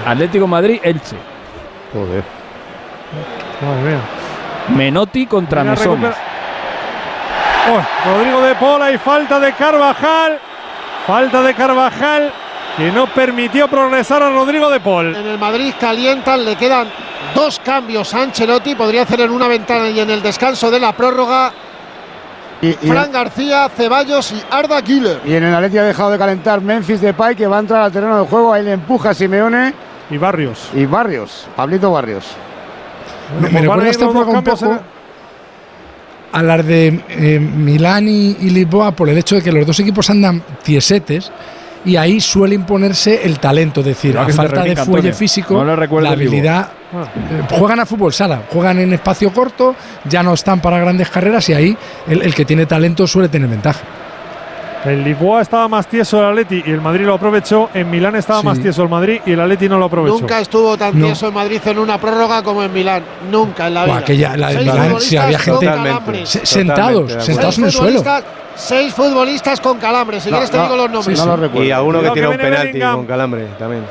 Atlético 0.05 0.47
Madrid, 0.47 0.81
Elche. 0.83 1.17
Joder. 1.93 2.25
Madre 3.63 3.83
mía. 3.91 4.01
Menotti 4.77 5.27
contra 5.27 5.63
Mesones. 5.63 5.87
recupera- 5.89 6.17
Oh, 7.69 8.09
Rodrigo 8.11 8.41
de 8.43 8.55
Pola 8.57 8.91
y 8.93 8.99
falta 8.99 9.39
de 9.41 9.53
Carvajal. 9.53 10.39
Falta 11.07 11.43
de 11.43 11.55
Carvajal 11.55 12.33
que 12.77 12.93
no 12.93 13.07
permitió 13.07 13.69
progresar 13.69 14.23
a 14.23 14.31
Rodrigo 14.31 14.71
de 14.71 14.81
Paul. 14.81 15.15
En 15.15 15.27
el 15.27 15.39
Madrid 15.39 15.73
calientan, 15.81 16.45
le 16.45 16.57
quedan 16.57 16.89
dos 17.35 17.61
cambios 17.65 18.13
a 18.15 18.23
Ancelotti. 18.23 18.75
Podría 18.75 19.03
hacer 19.03 19.21
en 19.21 19.31
una 19.31 19.49
ventana 19.49 19.89
y 19.89 20.01
en 20.01 20.11
el 20.11 20.23
descanso 20.23 20.71
de 20.71 20.81
la 20.81 20.93
prórroga. 20.93 21.53
Y, 22.61 22.69
y 22.69 22.75
Fran 22.89 23.13
García, 23.13 23.69
Ceballos 23.75 24.33
y 24.33 24.43
Arda 24.51 24.81
Güler. 24.81 25.21
y 25.25 25.35
en 25.35 25.45
el 25.45 25.55
Atleti 25.55 25.79
ha 25.79 25.85
dejado 25.85 26.11
de 26.11 26.19
calentar 26.19 26.61
Memphis 26.61 27.01
Depay, 27.01 27.37
que 27.37 27.47
va 27.47 27.59
a 27.59 27.61
entrar 27.61 27.83
al 27.83 27.93
terreno 27.93 28.19
de 28.21 28.27
juego. 28.27 28.53
Ahí 28.53 28.63
le 28.65 28.73
empuja 28.73 29.11
a 29.11 29.15
Simeone. 29.15 29.75
Y 30.11 30.19
Barrios. 30.19 30.71
Y 30.75 30.87
Barrios. 30.87 31.47
Pablito 31.55 31.91
Barrios. 31.91 32.25
Me, 33.41 33.51
me 33.51 33.61
recuerda 33.63 33.89
esta 33.89 34.09
prórroga 34.09 34.39
un 34.39 34.45
poco 34.45 34.79
a 36.33 36.43
las 36.43 36.67
de 36.67 37.03
eh, 37.09 37.41
Milán 37.41 38.09
y, 38.09 38.37
y 38.41 38.51
Lisboa 38.51 38.93
por 38.93 39.09
el 39.09 39.17
hecho 39.19 39.37
de 39.37 39.43
que 39.43 39.51
los 39.51 39.67
dos 39.67 39.81
equipos 39.81 40.09
andan 40.11 40.43
tiesetes 40.63 41.33
y 41.87 41.97
ahí 41.97 42.21
suele 42.21 42.55
imponerse 42.57 43.25
el 43.25 43.39
talento, 43.39 43.81
es 43.81 43.87
decir, 43.87 44.19
a 44.19 44.29
falta 44.29 44.65
de 44.65 44.77
fuelle 44.77 45.13
físico, 45.13 45.55
No 45.65 45.77
la 46.01 46.11
habilidad 46.11 46.69
Eh, 46.93 47.43
juegan 47.59 47.81
a 47.81 47.87
fútbol 47.87 48.13
sala, 48.13 48.43
juegan 48.51 48.79
en 48.79 48.93
espacio 48.93 49.33
corto, 49.33 49.75
ya 50.05 50.23
no 50.23 50.35
están 50.35 50.61
para 50.61 50.79
grandes 50.79 51.11
carreras 51.11 51.49
y 51.49 51.53
ahí 51.55 51.77
el, 52.07 52.23
el 52.23 52.35
que 52.35 52.45
tiene 52.45 52.67
talento 52.67 53.07
suele 53.07 53.29
tener 53.29 53.49
ventaja. 53.49 53.81
El 54.85 55.03
Lisboa 55.03 55.43
estaba 55.43 55.67
más 55.67 55.89
tieso 55.89 56.21
el 56.21 56.27
Atleti 56.27 56.63
y 56.65 56.71
el 56.71 56.81
Madrid 56.81 57.05
lo 57.07 57.15
aprovechó. 57.15 57.71
En 57.75 57.91
Milán 57.91 58.15
estaba 58.15 58.41
Sí. 58.41 58.47
más 58.47 58.61
tieso 58.61 58.83
el 58.85 58.89
Madrid 58.89 59.21
y 59.27 59.33
el 59.33 59.41
Atleti 59.41 59.69
no 59.69 59.79
lo 59.79 59.87
aprovechó. 59.87 60.21
Nunca 60.21 60.41
estuvo 60.41 60.77
tan 60.77 60.97
No. 60.99 61.07
tieso 61.07 61.27
en 61.29 61.35
Madrid 61.35 61.61
en 61.65 61.79
una 61.81 61.99
prórroga 61.99 62.43
como 62.45 62.63
en 62.63 62.73
Milán. 62.73 63.03
Nunca 63.31 63.67
en 63.67 63.75
la 63.75 63.81
Buah, 63.81 63.87
vida. 63.95 63.99
aquella- 63.99 64.37
la 64.37 64.49
de 64.51 64.59
Milán, 64.59 64.77
futbolistas 64.77 65.25
había 65.25 65.39
gente- 65.39 65.67
sentados, 65.67 67.13
Seis 67.13 67.29
sentados 67.29 67.59
en 67.59 67.65
el 67.65 67.73
suelo. 67.73 68.03
Seis 68.55 68.95
futbolistas 68.95 69.61
con 69.61 69.79
calambres. 69.79 70.23
Si 70.23 70.31
No, 70.31 70.37
quieres 70.37 70.51
te 70.51 70.57
no, 70.57 70.63
digo 70.65 70.77
los 70.77 70.91
nombres. 70.91 71.19
Y 71.19 71.71
alguno 71.73 72.01
que 72.01 72.09
Cuidado 72.09 72.15
tira 72.15 72.15
que 72.15 72.21
un 72.33 72.37
viene 72.37 72.45
penalti 72.45 72.67
Bellingham. 72.73 72.97
con 72.97 73.07
calambre 73.07 73.47
también. 73.59 73.83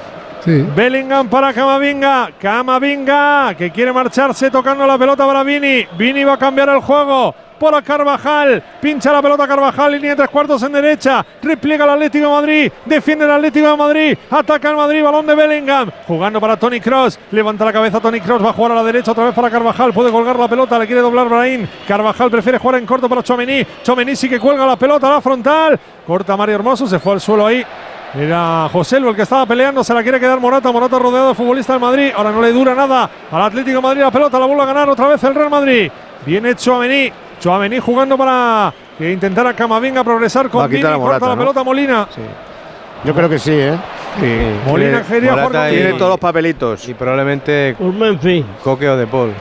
Bellingham 0.75 1.27
para 1.27 1.53
Camavinga. 1.53 2.29
Camavinga 2.39 3.55
que 3.57 3.71
quiere 3.71 3.91
marcharse 3.91 4.49
tocando 4.51 4.85
la 4.87 4.97
pelota 4.97 5.25
para 5.25 5.43
Vini. 5.43 5.85
Vini 5.97 6.23
va 6.23 6.33
a 6.33 6.37
cambiar 6.37 6.69
el 6.69 6.79
juego. 6.81 7.33
Para 7.59 7.81
Carvajal, 7.81 8.61
pincha 8.81 9.13
la 9.13 9.21
pelota 9.21 9.47
Carvajal, 9.47 9.93
línea 9.93 10.09
de 10.11 10.17
tres 10.17 10.29
cuartos 10.29 10.61
en 10.63 10.73
derecha, 10.73 11.25
repliega 11.41 11.85
el 11.85 11.91
Atlético 11.91 12.25
de 12.25 12.31
Madrid, 12.31 12.71
defiende 12.83 13.23
el 13.23 13.31
Atlético 13.31 13.69
de 13.69 13.77
Madrid, 13.77 14.17
ataca 14.29 14.69
el 14.71 14.75
Madrid, 14.75 15.01
balón 15.01 15.25
de 15.25 15.35
Bellingham, 15.35 15.89
jugando 16.05 16.41
para 16.41 16.57
Tony 16.57 16.81
Cross, 16.81 17.17
levanta 17.31 17.63
la 17.63 17.71
cabeza 17.71 18.01
Tony 18.01 18.19
Cross, 18.19 18.43
va 18.43 18.49
a 18.49 18.53
jugar 18.53 18.73
a 18.73 18.75
la 18.75 18.83
derecha 18.83 19.11
otra 19.11 19.23
vez 19.23 19.33
para 19.33 19.49
Carvajal, 19.49 19.93
puede 19.93 20.11
colgar 20.11 20.37
la 20.37 20.49
pelota, 20.49 20.77
le 20.77 20.85
quiere 20.85 21.01
doblar 21.01 21.29
Brahim, 21.29 21.65
Carvajal 21.87 22.29
prefiere 22.29 22.57
jugar 22.57 22.79
en 22.79 22.85
corto 22.85 23.07
para 23.07 23.23
Chomení, 23.23 23.65
Chomení 23.83 24.17
sí 24.17 24.27
que 24.27 24.37
cuelga 24.39 24.65
la 24.65 24.75
pelota 24.75 25.07
a 25.07 25.11
la 25.11 25.21
frontal, 25.21 25.79
corta 26.05 26.35
Mario 26.35 26.55
Hermoso, 26.55 26.85
se 26.87 26.99
fue 26.99 27.13
al 27.13 27.21
suelo 27.21 27.47
ahí, 27.47 27.65
era 28.13 28.69
José 28.71 28.99
Lu 28.99 29.09
el 29.09 29.15
que 29.15 29.23
estaba 29.23 29.45
peleando, 29.45 29.83
se 29.83 29.93
la 29.93 30.03
quiere 30.03 30.19
quedar 30.19 30.39
Morata, 30.39 30.71
Morata 30.71 30.99
rodeado 30.99 31.29
de 31.29 31.35
futbolistas 31.35 31.73
del 31.75 31.81
Madrid, 31.81 32.11
ahora 32.15 32.31
no 32.31 32.41
le 32.41 32.51
dura 32.53 32.73
nada 32.73 33.09
al 33.31 33.41
Atlético 33.41 33.77
de 33.77 33.81
Madrid 33.81 34.01
la 34.01 34.11
pelota, 34.11 34.39
la 34.39 34.45
vuelve 34.45 34.63
a 34.63 34.65
ganar 34.67 34.89
otra 34.89 35.07
vez 35.07 35.23
el 35.23 35.35
Real 35.35 35.49
Madrid. 35.49 35.91
Viene 36.25 36.55
Chouameni, 36.55 37.11
Chouameni 37.39 37.79
jugando 37.79 38.17
para 38.17 38.73
que 38.97 39.11
intentara 39.11 39.53
Camavinga 39.53 40.03
progresar 40.03 40.47
Va 40.47 40.51
con 40.51 40.65
a 40.65 40.69
quitar 40.69 40.91
Vini, 40.91 40.93
a 40.93 40.97
Morata, 40.97 41.19
corta 41.19 41.27
la 41.27 41.35
¿no? 41.35 41.41
pelota 41.41 41.63
Molina. 41.63 42.07
Yo 43.03 43.13
creo 43.13 43.29
que 43.29 43.37
sí, 43.39 43.51
¿eh? 43.51 43.77
Molina 44.65 45.03
quería 45.03 45.31
jugar 45.31 45.51
con 45.51 45.69
tiene 45.69 45.93
todos 45.93 46.11
los 46.11 46.19
papelitos. 46.19 46.87
Y 46.87 46.93
probablemente. 46.93 47.75
Coque 48.63 48.89
o 48.89 48.97
De 48.97 49.07
Paul. 49.07 49.33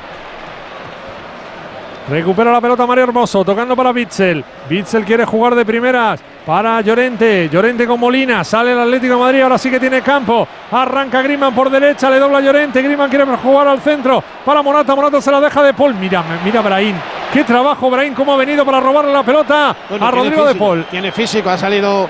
Recupera 2.10 2.52
la 2.52 2.60
pelota 2.60 2.86
Mario 2.86 3.04
Hermoso, 3.04 3.44
tocando 3.44 3.74
para 3.74 3.92
Bitzel. 3.92 4.44
Bitzel 4.68 5.04
quiere 5.04 5.24
jugar 5.24 5.54
de 5.54 5.64
primeras 5.64 6.20
para 6.44 6.80
Llorente. 6.80 7.48
Llorente 7.48 7.86
con 7.86 7.98
Molina. 7.98 8.44
Sale 8.44 8.72
el 8.72 8.78
Atlético 8.80 9.14
de 9.14 9.20
Madrid. 9.20 9.40
Ahora 9.42 9.58
sí 9.58 9.70
que 9.70 9.80
tiene 9.80 10.02
campo. 10.02 10.46
Arranca 10.70 11.22
Griezmann 11.22 11.54
por 11.54 11.70
derecha. 11.70 12.10
Le 12.10 12.18
dobla 12.18 12.40
Llorente. 12.40 12.82
Griezmann 12.82 13.08
quiere 13.08 13.24
jugar 13.36 13.68
al 13.68 13.80
centro. 13.80 14.22
Para 14.44 14.62
Morata. 14.62 14.94
Morata 14.94 15.20
se 15.20 15.30
la 15.30 15.40
deja 15.40 15.62
de 15.62 15.72
Paul. 15.74 15.94
Mira, 15.94 16.22
mira 16.44 16.60
Brahim. 16.60 16.96
Qué 17.32 17.44
trabajo 17.44 17.90
Brahim. 17.90 18.14
Cómo 18.14 18.34
ha 18.34 18.36
venido 18.36 18.64
para 18.64 18.80
robarle 18.80 19.12
la 19.12 19.22
pelota 19.22 19.74
Bueno, 19.88 20.06
a 20.06 20.10
Rodrigo 20.10 20.44
de 20.44 20.54
Paul. 20.54 20.84
Tiene 20.90 21.10
físico, 21.12 21.48
ha 21.50 21.58
salido 21.58 22.08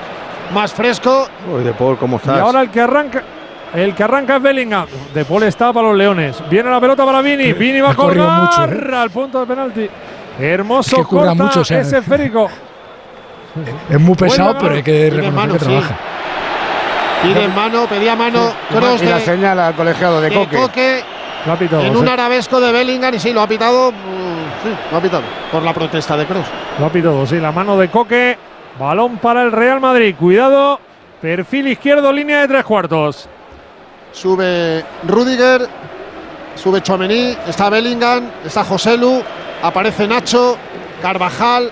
más 0.52 0.72
fresco. 0.72 1.28
Uy, 1.52 1.62
de 1.62 1.72
Paul, 1.72 1.96
¿cómo 1.96 2.16
Y 2.16 2.20
estás? 2.20 2.38
ahora 2.40 2.60
el 2.62 2.70
que 2.70 2.80
arranca. 2.80 3.22
El 3.72 3.94
que 3.94 4.04
arranca 4.04 4.36
es 4.36 4.42
Bellingham. 4.42 4.86
De 5.12 5.24
Paul 5.24 5.42
está 5.44 5.72
para 5.72 5.88
los 5.88 5.96
Leones. 5.96 6.42
Viene 6.48 6.70
la 6.70 6.80
pelota 6.80 7.04
para 7.04 7.20
Vini. 7.22 7.52
Vini 7.54 7.80
va 7.80 7.90
a 7.90 7.94
colgar 7.94 8.42
mucho, 8.42 8.64
¿eh? 8.64 8.96
al 8.96 9.10
punto 9.10 9.40
de 9.40 9.46
penalti. 9.46 9.88
Hermoso 10.38 11.00
Es 11.00 11.06
corta 11.06 11.34
mucho, 11.34 11.60
o 11.60 11.64
sea, 11.64 11.80
ese 11.80 11.98
esférico. 11.98 12.48
Es 13.90 14.00
muy 14.00 14.14
pesado, 14.16 14.56
pero 14.58 14.74
hay 14.74 14.82
que 14.82 14.92
Tiene 15.10 15.10
reconocer 15.28 15.32
mano, 15.34 15.52
que 15.54 15.58
trabaja. 15.58 15.96
Pide 17.22 17.48
mano, 17.48 17.86
pedía 17.86 18.16
mano. 18.16 18.52
Cross 18.70 19.02
Y 19.02 19.06
la 19.06 19.16
de, 19.18 19.24
señal 19.24 19.58
al 19.58 19.74
colegiado 19.74 20.20
de 20.20 20.28
de 20.30 20.34
Coque. 20.36 20.56
Coque 20.56 21.04
Lo 21.46 21.52
ha 21.52 21.56
pitado, 21.56 21.82
en 21.82 21.88
José. 21.88 22.00
un 22.00 22.08
arabesco 22.08 22.60
de 22.60 22.72
Bellingham 22.72 23.14
y 23.14 23.18
sí, 23.20 23.32
lo 23.32 23.40
ha 23.42 23.46
pitado. 23.48 23.92
mm, 23.92 23.94
Sí, 24.62 24.70
lo 24.90 24.98
ha 24.98 25.00
pitado. 25.00 25.22
Por 25.52 25.62
la 25.62 25.72
protesta 25.72 26.16
de 26.16 26.26
Cross. 26.26 26.46
Lo 26.78 26.86
ha 26.86 26.90
pitado, 26.90 27.26
sí. 27.26 27.38
La 27.38 27.52
mano 27.52 27.76
de 27.78 27.88
Coque. 27.88 28.36
Balón 28.78 29.18
para 29.18 29.42
el 29.42 29.52
Real 29.52 29.80
Madrid. 29.80 30.14
Cuidado. 30.18 30.80
Perfil 31.22 31.68
izquierdo, 31.68 32.12
línea 32.12 32.40
de 32.40 32.48
tres 32.48 32.64
cuartos. 32.64 33.28
Sube 34.12 34.84
Rudiger, 35.08 35.66
sube 36.54 36.82
Chomení, 36.82 37.36
está 37.48 37.68
Bellingham, 37.70 38.24
está 38.44 38.62
Joselu, 38.62 39.22
aparece 39.62 40.06
Nacho, 40.06 40.56
Carvajal. 41.02 41.70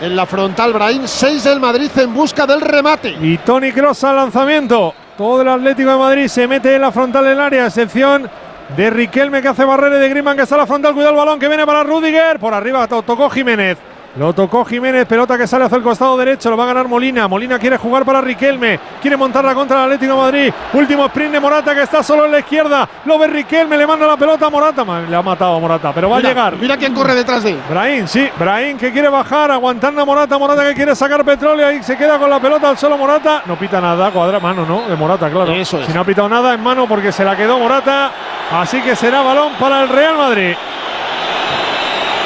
En 0.00 0.16
la 0.16 0.24
frontal, 0.24 0.72
Brahim, 0.72 1.02
6 1.06 1.44
del 1.44 1.60
Madrid 1.60 1.90
en 1.96 2.14
busca 2.14 2.46
del 2.46 2.60
remate. 2.62 3.10
Y 3.20 3.36
Tony 3.38 3.70
Cross 3.72 4.04
al 4.04 4.16
lanzamiento. 4.16 4.94
Todo 5.18 5.42
el 5.42 5.48
Atlético 5.48 5.90
de 5.90 5.98
Madrid 5.98 6.26
se 6.28 6.46
mete 6.48 6.74
en 6.74 6.80
la 6.80 6.90
frontal 6.90 7.24
del 7.24 7.38
área, 7.38 7.66
excepción 7.66 8.28
de 8.74 8.88
Riquelme 8.90 9.42
que 9.42 9.48
hace 9.48 9.64
barrera 9.64 9.96
de 9.98 10.08
Griezmann 10.08 10.36
que 10.36 10.44
está 10.44 10.54
a 10.54 10.58
la 10.58 10.66
frontal. 10.66 10.94
Cuidado 10.94 11.12
el 11.12 11.18
balón 11.18 11.38
que 11.38 11.48
viene 11.48 11.66
para 11.66 11.82
Rudiger. 11.82 12.38
Por 12.38 12.54
arriba 12.54 12.86
to- 12.88 13.02
tocó 13.02 13.28
Jiménez. 13.28 13.76
Lo 14.16 14.32
tocó 14.32 14.64
Jiménez, 14.64 15.06
pelota 15.06 15.38
que 15.38 15.46
sale 15.46 15.66
hacia 15.66 15.76
el 15.76 15.84
costado 15.84 16.16
derecho, 16.16 16.50
lo 16.50 16.56
va 16.56 16.64
a 16.64 16.66
ganar 16.66 16.88
Molina. 16.88 17.28
Molina 17.28 17.60
quiere 17.60 17.76
jugar 17.76 18.04
para 18.04 18.20
Riquelme, 18.20 18.80
quiere 19.00 19.16
montarla 19.16 19.54
contra 19.54 19.78
el 19.78 19.84
Atlético 19.84 20.14
de 20.14 20.18
Madrid. 20.18 20.52
Último 20.72 21.06
sprint 21.06 21.32
de 21.32 21.38
Morata 21.40 21.74
que 21.74 21.82
está 21.82 22.02
solo 22.02 22.26
en 22.26 22.32
la 22.32 22.40
izquierda. 22.40 22.88
Lo 23.04 23.18
ve 23.18 23.28
Riquelme, 23.28 23.78
le 23.78 23.86
manda 23.86 24.08
la 24.08 24.16
pelota 24.16 24.46
a 24.46 24.50
Morata. 24.50 24.84
Le 25.08 25.14
ha 25.14 25.22
matado 25.22 25.54
a 25.54 25.60
Morata, 25.60 25.92
pero 25.94 26.10
va 26.10 26.16
Mira, 26.16 26.28
a 26.28 26.32
llegar. 26.32 26.56
Mira 26.56 26.76
quién 26.76 26.92
corre 26.92 27.14
detrás 27.14 27.44
de 27.44 27.50
él. 27.50 27.62
Brahim, 27.70 28.08
sí, 28.08 28.28
Brahim 28.36 28.76
que 28.76 28.90
quiere 28.90 29.08
bajar, 29.08 29.52
aguantando 29.52 30.02
a 30.02 30.04
Morata, 30.04 30.36
Morata 30.38 30.64
que 30.64 30.74
quiere 30.74 30.96
sacar 30.96 31.24
petróleo, 31.24 31.68
ahí 31.68 31.80
se 31.82 31.96
queda 31.96 32.18
con 32.18 32.28
la 32.28 32.40
pelota 32.40 32.68
al 32.68 32.78
solo 32.78 32.98
Morata, 32.98 33.42
no 33.46 33.56
pita 33.56 33.80
nada, 33.80 34.10
cuadra 34.10 34.40
mano, 34.40 34.66
¿no? 34.66 34.88
De 34.88 34.96
Morata, 34.96 35.30
claro. 35.30 35.52
Eso 35.52 35.78
es. 35.78 35.86
Si 35.86 35.92
no 35.92 36.00
ha 36.00 36.04
pitado 36.04 36.28
nada 36.28 36.52
en 36.52 36.62
mano 36.62 36.88
porque 36.88 37.12
se 37.12 37.24
la 37.24 37.36
quedó 37.36 37.60
Morata, 37.60 38.10
así 38.50 38.80
que 38.80 38.96
será 38.96 39.22
balón 39.22 39.52
para 39.60 39.82
el 39.82 39.88
Real 39.88 40.16
Madrid. 40.16 40.54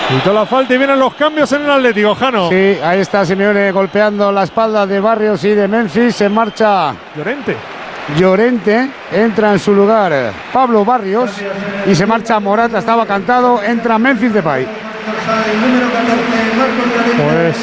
Quitó 0.08 0.33
la 0.33 0.44
falta 0.44 0.74
y 0.74 0.78
vienen 0.78 0.99
los 0.99 1.15
cambios 1.15 1.51
en 1.53 1.62
el 1.62 1.70
Atlético, 1.70 2.15
Jano. 2.15 2.49
Sí, 2.51 2.78
ahí 2.83 3.01
está 3.01 3.24
Simeone 3.24 3.72
golpeando 3.72 4.31
la 4.31 4.44
espalda 4.44 4.87
de 4.87 5.01
Barrios 5.01 5.42
y 5.44 5.51
de 5.51 5.67
Memphis. 5.67 6.15
Se 6.15 6.28
marcha 6.28 6.94
Llorente. 7.17 7.56
Llorente, 8.19 8.90
entra 9.10 9.53
en 9.53 9.58
su 9.58 9.74
lugar 9.74 10.31
Pablo 10.53 10.85
Barrios 10.85 11.31
y 11.87 11.94
se 11.94 12.04
marcha 12.04 12.38
Morata, 12.38 12.78
estaba 12.78 13.06
cantado, 13.06 13.62
entra 13.62 13.99
Memphis 13.99 14.35
Depay. 14.35 14.67
Pues 17.17 17.56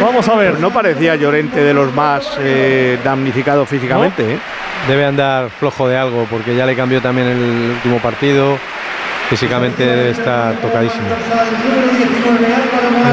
vamos 0.00 0.26
a 0.28 0.34
ver. 0.36 0.58
No 0.60 0.70
parecía 0.70 1.14
Llorente 1.16 1.60
de 1.60 1.74
los 1.74 1.92
más 1.92 2.38
eh, 2.40 2.98
damnificados 3.04 3.68
físicamente, 3.68 4.34
¿eh? 4.34 4.38
Debe 4.88 5.04
andar 5.04 5.50
flojo 5.50 5.86
de 5.86 5.96
algo 5.96 6.26
porque 6.30 6.56
ya 6.56 6.64
le 6.66 6.74
cambió 6.74 7.00
también 7.02 7.28
el 7.28 7.72
último 7.74 7.98
partido. 7.98 8.58
Físicamente 9.36 9.86
debe 9.86 10.10
estar 10.10 10.52
tocadísimo. 10.56 11.04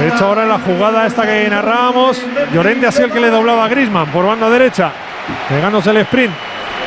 De 0.01 0.07
hecho, 0.09 0.25
ahora 0.25 0.43
en 0.43 0.49
la 0.49 0.59
jugada 0.59 1.07
esta 1.07 1.25
que 1.25 1.49
narrábamos, 1.49 2.21
Llorente 2.53 2.87
ha 2.87 2.91
sido 2.91 3.05
el 3.05 3.13
que 3.13 3.21
le 3.21 3.29
doblaba 3.29 3.63
a 3.63 3.69
Grisman 3.69 4.07
por 4.07 4.25
banda 4.25 4.49
derecha, 4.49 4.91
pegándose 5.47 5.91
el 5.91 5.97
sprint. 5.99 6.33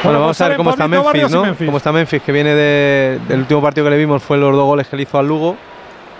Bueno, 0.04 0.18
pues 0.18 0.20
vamos 0.20 0.22
a 0.22 0.26
ver 0.28 0.34
salen 0.36 0.56
cómo 0.58 0.70
está 0.72 0.86
Memphis, 0.86 1.06
Barrios 1.06 1.30
¿no? 1.30 1.42
Memphis. 1.44 1.64
Cómo 1.66 1.78
está 1.78 1.92
Memphis, 1.92 2.20
que 2.22 2.30
viene 2.32 2.54
de- 2.54 3.20
del 3.26 3.40
último 3.40 3.62
partido 3.62 3.84
que 3.86 3.90
le 3.92 3.96
vimos 3.96 4.22
fue 4.22 4.36
los 4.36 4.52
dos 4.54 4.66
goles 4.66 4.86
que 4.86 4.96
le 4.96 5.04
hizo 5.04 5.18
al 5.18 5.26
Lugo. 5.26 5.56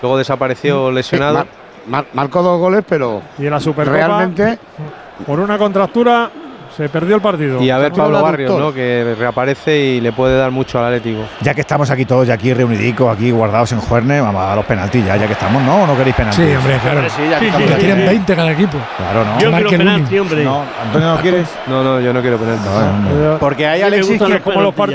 Luego 0.01 0.17
desapareció 0.17 0.91
lesionado. 0.91 1.35
Mar- 1.35 1.47
mar- 1.85 2.05
marcó 2.13 2.41
dos 2.41 2.59
goles, 2.59 2.83
pero 2.89 3.21
Y 3.37 3.45
en 3.45 3.51
la 3.51 3.59
Supercopa, 3.59 3.95
realmente 3.95 4.57
por 5.27 5.39
una 5.39 5.59
contractura, 5.59 6.31
se 6.75 6.89
perdió 6.89 7.15
el 7.15 7.21
partido. 7.21 7.61
Y 7.61 7.69
a 7.69 7.77
ver 7.77 7.91
Pablo 7.91 8.21
Barrios. 8.21 8.57
¿no? 8.57 8.73
Que 8.73 9.15
reaparece 9.17 9.77
y 9.77 10.01
le 10.01 10.11
puede 10.11 10.37
dar 10.37 10.51
mucho 10.51 10.79
al 10.79 10.85
Atlético. 10.85 11.21
Ya 11.41 11.53
que 11.53 11.61
estamos 11.61 11.89
aquí 11.91 12.05
todos, 12.05 12.27
ya 12.27 12.33
aquí 12.33 12.53
reunidicos, 12.53 13.15
aquí 13.15 13.31
guardados 13.31 13.71
en 13.71 13.79
Juerne, 13.79 14.21
vamos 14.21 14.41
a 14.41 14.45
dar 14.47 14.55
los 14.57 14.65
penaltis 14.65 15.05
ya, 15.05 15.15
ya 15.17 15.27
que 15.27 15.33
estamos, 15.33 15.61
¿no? 15.63 15.83
¿O 15.83 15.87
no 15.87 15.95
queréis 15.97 16.15
penaltis? 16.15 16.45
Sí, 16.45 16.55
hombre, 16.55 16.77
claro. 16.81 17.01
sí, 17.09 17.21
ya 17.29 17.35
que 17.35 17.39
Que 17.39 17.45
estamos 17.47 17.71
aquí. 17.71 17.85
tienen 17.85 18.05
20 18.07 18.35
cada 18.35 18.51
equipo. 18.51 18.77
Claro, 18.97 19.25
¿no? 19.25 19.39
Yo 19.39 19.51
Marque 19.51 19.67
quiero 19.69 19.83
penalti, 19.83 20.19
hombre. 20.19 20.43
No, 20.43 20.63
Antonio, 20.83 21.15
¿no 21.15 21.21
quieres? 21.21 21.47
No, 21.67 21.83
no, 21.83 21.99
yo 21.99 22.13
no 22.13 22.21
quiero 22.21 22.37
penalti. 22.37 22.63
Eh, 22.67 23.37
Porque 23.39 23.63
me 23.63 23.83
Alexis, 23.83 24.09
gustan 24.09 24.27
¿quién, 24.29 24.41
como 24.41 24.61
los 24.61 24.73
par- 24.73 24.89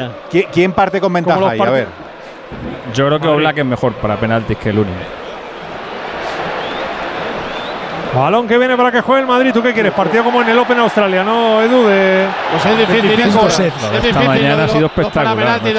parte 0.74 1.00
con 1.00 1.12
ventaja 1.12 1.50
ahí? 1.50 1.60
A 1.60 1.70
ver. 1.70 1.86
Yo 2.94 3.06
creo 3.06 3.20
que. 3.20 3.28
Oblak 3.28 3.58
es 3.58 3.64
mejor 3.64 3.92
para 3.94 4.16
penaltis 4.16 4.56
que 4.58 4.70
el 4.70 4.78
único. 4.78 4.96
Balón 8.14 8.48
que 8.48 8.56
viene 8.58 8.76
para 8.76 8.90
que 8.90 9.00
juegue 9.00 9.20
el 9.22 9.26
Madrid. 9.28 9.52
¿Tú 9.52 9.62
qué 9.62 9.72
quieres? 9.72 9.92
Partido 9.92 10.24
como 10.24 10.40
en 10.42 10.48
el 10.48 10.58
Open 10.58 10.78
Australia, 10.80 11.22
¿no, 11.22 11.60
Edu? 11.60 11.86
De, 11.86 12.26
Pues 12.52 12.66
es 12.66 12.78
difícil, 12.78 13.08
25 13.08 13.46
eso. 13.46 13.62
Es 13.62 13.72
Esta 13.74 13.90
difícil. 14.00 14.26
mañana 14.28 14.56
lo- 14.56 14.62
ha 14.64 14.68
sido 14.68 14.86
espectacular, 14.86 15.60
de. 15.62 15.74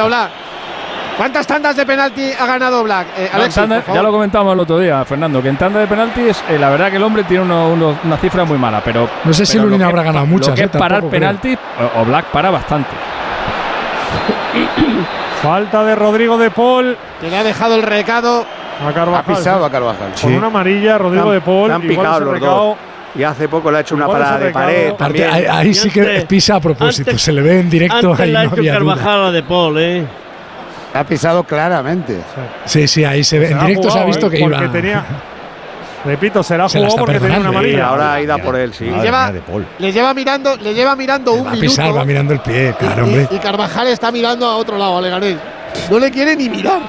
¿Cuántas 1.17 1.45
tandas 1.45 1.76
de 1.76 1.85
penalti 1.85 2.31
ha 2.31 2.45
ganado 2.45 2.81
Black? 2.83 3.08
Eh, 3.17 3.29
No, 3.35 3.49
tanda- 3.49 3.83
ya 3.94 4.01
lo 4.01 4.10
comentábamos 4.10 4.53
el 4.53 4.60
otro 4.62 4.79
día, 4.79 5.03
Fernando, 5.03 5.42
que 5.42 5.49
en 5.49 5.58
tanda 5.58 5.79
de 5.81 5.88
penaltis, 5.88 6.42
eh, 6.47 6.58
la 6.58 6.69
verdad 6.69 6.90
que 6.90 6.95
el 6.95 7.03
hombre 7.03 7.24
tiene 7.26 7.44
uno- 7.44 7.67
uno- 7.72 7.99
una 8.06 8.15
cifra 8.17 8.45
muy 8.45 8.58
mala, 8.58 8.81
pero. 8.85 9.10
No 9.26 9.33
sé 9.33 9.45
si 9.45 9.53
pero 9.58 9.63
lo 9.65 9.69
Lunin 9.72 9.81
que- 9.85 9.90
habrá 9.92 10.03
ganado 10.03 10.26
muchas, 10.26 10.49
Lo 10.49 10.56
que 10.56 10.62
eh, 10.62 10.69
es 10.72 10.79
parar 10.79 11.03
penaltis, 11.10 11.58
o, 11.95 11.99
o 12.01 12.06
Black 12.06 12.26
para 12.28 12.51
bastante. 12.51 12.92
Falta 15.42 15.83
de 15.83 15.95
Rodrigo 15.95 16.38
de 16.38 16.51
Paul 16.51 16.97
Que 17.22 17.29
le 17.29 17.38
ha 17.38 17.44
dejado 17.44 17.76
el 17.76 17.83
recado. 17.83 18.45
A 18.81 18.90
ha 18.90 18.94
Carvajal. 18.94 19.35
pisado 19.35 19.65
a 19.65 19.69
Carvajal. 19.72 20.12
Con 20.22 20.33
una 20.33 20.47
amarilla, 20.47 20.97
Rodrigo 20.97 21.33
Están- 21.33 21.33
de 21.33 21.78
Paul. 21.78 21.88
picados 21.88 22.22
ese 22.22 22.26
los 22.31 22.40
dos. 22.40 22.78
Y 23.15 23.24
hace 23.24 23.49
poco 23.49 23.72
le 23.72 23.78
ha 23.79 23.81
hecho 23.81 23.95
una 23.95 24.06
parada 24.08 24.38
de 24.38 24.51
pared. 24.51 24.90
Aparte, 24.92 24.97
también. 25.03 25.29
ahí, 25.31 25.45
ahí 25.67 25.74
sí 25.74 25.90
que 25.90 26.01
antes- 26.01 26.26
pisa 26.26 26.56
a 26.56 26.60
propósito, 26.60 27.10
antes- 27.10 27.24
se 27.24 27.31
le 27.31 27.42
ve 27.42 27.60
en 27.60 27.69
directo 27.69 27.95
Antes 28.12 28.19
ahí 28.19 28.31
la 28.31 28.42
ha 28.42 28.44
no 28.45 28.53
hecho. 28.56 28.63
Carvajal 28.72 29.24
a 29.26 29.31
De 29.31 29.44
Paul, 29.44 29.79
¿eh? 29.79 30.06
Ha 30.94 31.03
pisado 31.03 31.44
claramente. 31.44 32.19
Sí, 32.65 32.88
sí, 32.88 33.03
ahí 33.03 33.24
se 33.24 33.40
ve. 33.40 33.45
En 33.47 33.51
Será 33.53 33.63
directo 33.65 33.83
se 33.83 33.88
ha 33.90 33.92
jugado, 33.92 34.08
visto 34.08 34.28
¿eh? 34.28 34.29
que 34.29 34.40
porque 34.40 34.58
iba. 34.63 34.72
tenía- 34.72 35.06
repito, 36.06 36.44
será 36.44 36.69
Se 36.69 36.79
la 36.79 36.88
jugado 36.88 37.06
está 37.06 37.13
porque 37.13 37.19
tenía 37.28 37.40
una 37.40 37.49
amarilla. 37.49 37.78
Y 37.78 37.81
ahora 37.81 38.13
ha 38.13 38.22
ido 38.22 38.38
por 38.40 38.56
él, 38.56 38.74
sí. 38.74 38.85
Le 38.85 39.01
lleva, 39.01 39.33
le 39.79 39.92
lleva 39.92 40.13
mirando, 40.13 40.56
le 40.58 40.74
lleva 40.74 40.95
mirando 40.95 41.33
un 41.33 41.45
Va 41.45 41.49
a 41.49 41.53
minuto. 41.53 41.69
pisar, 41.72 41.97
va 41.97 42.06
mirando 42.06 42.33
el 42.33 42.40
pie, 42.42 42.76
claro, 42.79 43.03
hombre. 43.06 43.28
y, 43.31 43.35
y 43.35 43.40
Carvajal 43.40 43.88
está 43.88 44.12
mirando 44.12 44.47
a 44.47 44.56
otro 44.56 44.78
lado, 44.78 44.97
a 44.97 45.01
Leganés. 45.01 45.35
No 45.92 45.99
le 45.99 46.10
quiere 46.12 46.35
ni 46.35 46.47
mirar. 46.49 46.79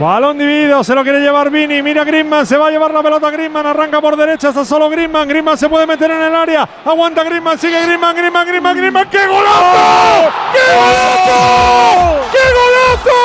Balón 0.00 0.38
dividido, 0.38 0.82
se 0.82 0.94
lo 0.94 1.02
quiere 1.02 1.20
llevar 1.20 1.50
Vini. 1.50 1.82
Mira 1.82 2.04
Griezmann, 2.04 2.46
se 2.46 2.56
va 2.56 2.68
a 2.68 2.70
llevar 2.70 2.90
la 2.90 3.02
pelota 3.02 3.30
Griezmann. 3.30 3.66
Arranca 3.66 4.00
por 4.00 4.16
derecha, 4.16 4.48
está 4.48 4.64
solo 4.64 4.88
Griezmann. 4.88 5.28
Griezmann 5.28 5.58
se 5.58 5.68
puede 5.68 5.86
meter 5.86 6.10
en 6.10 6.22
el 6.22 6.34
área. 6.34 6.66
Aguanta 6.86 7.22
Griezmann, 7.22 7.58
sigue 7.58 7.78
Griezmann, 7.84 8.16
Griezmann, 8.16 8.46
Griezmann, 8.46 8.76
Griezmann. 8.78 9.10
¡Qué 9.10 9.26
golazo! 9.26 10.32
¡Qué 10.54 10.58
golazo! 10.74 12.18
¡Qué 12.32 12.38
golazo! 12.56 13.18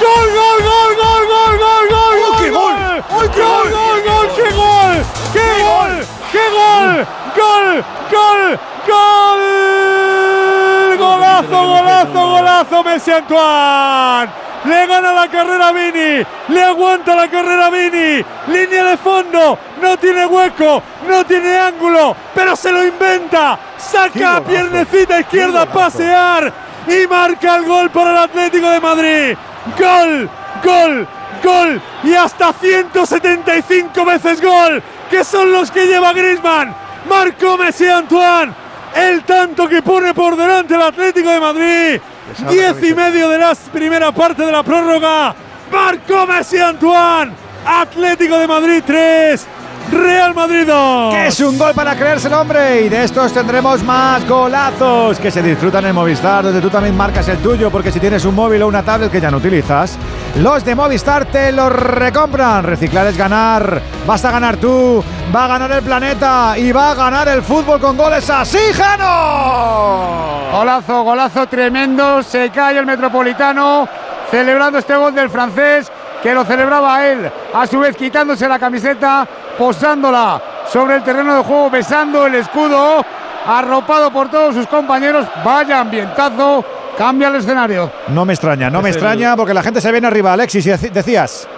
¡Gol, 0.00 0.28
gol, 0.36 0.62
gol, 0.62 0.94
gol, 1.02 1.26
gol, 1.26 1.58
gol, 1.58 1.88
gol! 1.90 2.14
gol 2.20 2.36
¡Qué 2.38 2.50
gol! 2.50 2.74
¡Gol, 3.10 3.28
gol, 3.34 3.72
gol, 3.74 4.02
gol! 4.06 4.28
¡Qué 4.36 4.48
gol! 4.54 5.02
¡Qué 5.32 5.46
gol! 5.58 6.06
¡Qué 6.30 6.44
gol! 6.48 7.06
¡Gol! 7.34 7.84
¡Gol! 8.12 8.60
¡Gol! 8.86 9.67
¡Golazo, 11.38 11.68
golazo, 11.68 12.28
golazo! 12.30 12.84
Messi 12.84 13.12
Antoine. 13.12 14.32
Le 14.64 14.86
gana 14.88 15.12
la 15.12 15.28
carrera 15.28 15.68
a 15.68 15.72
Vini, 15.72 16.26
le 16.48 16.62
aguanta 16.64 17.14
la 17.14 17.28
carrera 17.28 17.66
a 17.66 17.70
Vini, 17.70 18.24
línea 18.48 18.84
de 18.86 18.96
fondo, 18.96 19.56
no 19.80 19.96
tiene 19.98 20.26
hueco, 20.26 20.82
no 21.08 21.24
tiene 21.24 21.56
ángulo, 21.56 22.16
pero 22.34 22.56
se 22.56 22.72
lo 22.72 22.84
inventa, 22.84 23.56
saca 23.76 24.36
a 24.36 24.40
piernecita 24.40 25.20
izquierda 25.20 25.62
a 25.62 25.66
pasear. 25.66 26.52
Y 26.88 27.06
marca 27.06 27.54
el 27.54 27.66
gol 27.66 27.90
para 27.90 28.10
el 28.10 28.16
Atlético 28.16 28.68
de 28.68 28.80
Madrid. 28.80 29.36
Gol, 29.78 30.28
gol, 30.64 31.06
gol. 31.44 31.82
Y 32.02 32.14
hasta 32.14 32.52
175 32.52 34.04
veces 34.04 34.42
gol, 34.42 34.82
que 35.08 35.22
son 35.22 35.52
los 35.52 35.70
que 35.70 35.86
lleva 35.86 36.12
Griezmann. 36.12 36.74
Marcó 37.08 37.56
Messi 37.56 37.86
Antoine, 37.86 38.52
el 38.98 39.22
tanto 39.24 39.68
que 39.68 39.82
pone 39.82 40.12
por 40.12 40.36
delante 40.36 40.74
el 40.74 40.82
Atlético 40.82 41.30
de 41.30 41.40
Madrid. 41.40 42.00
Diez 42.50 42.82
y 42.82 42.94
medio 42.94 43.28
de 43.28 43.38
la 43.38 43.54
primera 43.72 44.12
parte 44.12 44.44
de 44.44 44.52
la 44.52 44.62
prórroga. 44.62 45.34
Marcó 45.70 46.26
Messi 46.26 46.58
Antoine. 46.58 47.32
Atlético 47.64 48.38
de 48.38 48.46
Madrid 48.46 48.82
3. 48.86 49.46
Real 49.90 50.34
Madrid 50.34 50.66
2. 50.66 51.14
Que 51.14 51.26
es 51.28 51.40
un 51.40 51.58
gol 51.58 51.72
para 51.74 51.96
creerse 51.96 52.28
el 52.28 52.34
hombre 52.34 52.82
y 52.82 52.88
de 52.88 53.04
estos 53.04 53.32
tendremos 53.32 53.82
más 53.82 54.26
golazos 54.28 55.18
que 55.18 55.30
se 55.30 55.42
disfrutan 55.42 55.86
en 55.86 55.94
Movistar, 55.94 56.44
donde 56.44 56.60
tú 56.60 56.70
también 56.70 56.96
marcas 56.96 57.28
el 57.28 57.38
tuyo, 57.38 57.70
porque 57.70 57.90
si 57.90 58.00
tienes 58.00 58.24
un 58.24 58.34
móvil 58.34 58.62
o 58.62 58.68
una 58.68 58.82
tablet 58.82 59.10
que 59.10 59.20
ya 59.20 59.30
no 59.30 59.38
utilizas, 59.38 59.98
los 60.36 60.64
de 60.64 60.74
Movistar 60.74 61.26
te 61.26 61.52
los 61.52 61.72
recompran. 61.72 62.64
Reciclar 62.64 63.06
es 63.06 63.16
ganar, 63.16 63.80
vas 64.06 64.24
a 64.24 64.30
ganar 64.30 64.56
tú, 64.56 65.02
va 65.34 65.44
a 65.44 65.48
ganar 65.48 65.72
el 65.72 65.82
planeta 65.82 66.54
y 66.56 66.72
va 66.72 66.90
a 66.90 66.94
ganar 66.94 67.28
el 67.28 67.42
fútbol 67.42 67.80
con 67.80 67.96
goles 67.96 68.28
así, 68.30 68.58
Jano. 68.74 70.50
Golazo, 70.52 71.02
golazo 71.02 71.46
tremendo. 71.46 72.22
Se 72.22 72.50
cae 72.50 72.78
el 72.78 72.86
Metropolitano 72.86 73.88
celebrando 74.30 74.78
este 74.78 74.96
gol 74.96 75.14
del 75.14 75.30
francés 75.30 75.90
que 76.22 76.34
lo 76.34 76.44
celebraba 76.44 77.06
él, 77.06 77.30
a 77.54 77.66
su 77.66 77.78
vez 77.78 77.96
quitándose 77.96 78.48
la 78.48 78.58
camiseta, 78.58 79.26
posándola 79.58 80.40
sobre 80.72 80.96
el 80.96 81.02
terreno 81.02 81.36
de 81.36 81.42
juego, 81.42 81.70
besando 81.70 82.26
el 82.26 82.36
escudo, 82.36 83.04
arropado 83.46 84.10
por 84.10 84.30
todos 84.30 84.54
sus 84.54 84.66
compañeros. 84.66 85.26
Vaya 85.44 85.80
ambientazo, 85.80 86.64
cambia 86.96 87.28
el 87.28 87.36
escenario. 87.36 87.90
No 88.08 88.24
me 88.24 88.32
extraña, 88.34 88.70
no 88.70 88.80
me 88.80 88.88
el- 88.90 88.94
extraña 88.94 89.36
porque 89.36 89.52
la 89.54 89.62
gente 89.62 89.80
se 89.80 89.90
viene 89.92 90.06
arriba. 90.06 90.32
Alexis, 90.32 90.66
y 90.66 90.70
decías. 90.88 91.48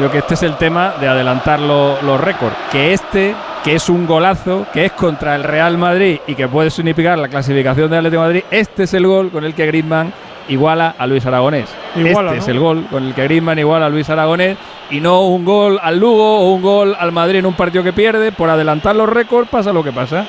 Yo 0.00 0.10
que 0.10 0.18
este 0.18 0.34
es 0.34 0.42
el 0.42 0.56
tema 0.56 0.94
de 1.00 1.06
adelantar 1.08 1.60
lo- 1.60 2.00
los 2.00 2.18
récords. 2.18 2.56
Que 2.70 2.94
este, 2.94 3.34
que 3.62 3.74
es 3.74 3.90
un 3.90 4.06
golazo, 4.06 4.64
que 4.72 4.86
es 4.86 4.92
contra 4.92 5.34
el 5.34 5.44
Real 5.44 5.76
Madrid 5.76 6.18
y 6.26 6.34
que 6.34 6.48
puede 6.48 6.70
significar 6.70 7.18
la 7.18 7.28
clasificación 7.28 7.90
del 7.90 7.98
Atlético 7.98 8.22
de 8.22 8.28
Madrid, 8.28 8.44
este 8.50 8.84
es 8.84 8.94
el 8.94 9.06
gol 9.06 9.30
con 9.30 9.44
el 9.44 9.54
que 9.54 9.66
Griezmann 9.66 10.10
iguala 10.48 10.94
a 10.98 11.06
Luis 11.06 11.26
Aragonés. 11.26 11.68
Iguala, 11.94 12.30
este 12.30 12.36
¿no? 12.36 12.42
es 12.42 12.48
el 12.48 12.58
gol 12.58 12.86
con 12.90 13.04
el 13.04 13.14
que 13.14 13.24
Griezmann 13.24 13.58
iguala 13.58 13.84
a 13.86 13.88
Luis 13.90 14.08
Aragonés 14.08 14.56
y 14.90 15.00
no 15.00 15.22
un 15.22 15.44
gol 15.44 15.78
al 15.82 15.98
Lugo 15.98 16.40
o 16.40 16.52
un 16.52 16.62
gol 16.62 16.96
al 16.98 17.12
Madrid 17.12 17.38
en 17.38 17.46
un 17.46 17.54
partido 17.54 17.82
que 17.82 17.92
pierde. 17.92 18.32
Por 18.32 18.50
adelantar 18.50 18.94
los 18.96 19.08
récords 19.08 19.48
pasa 19.48 19.72
lo 19.72 19.82
que 19.82 19.92
pasa. 19.92 20.24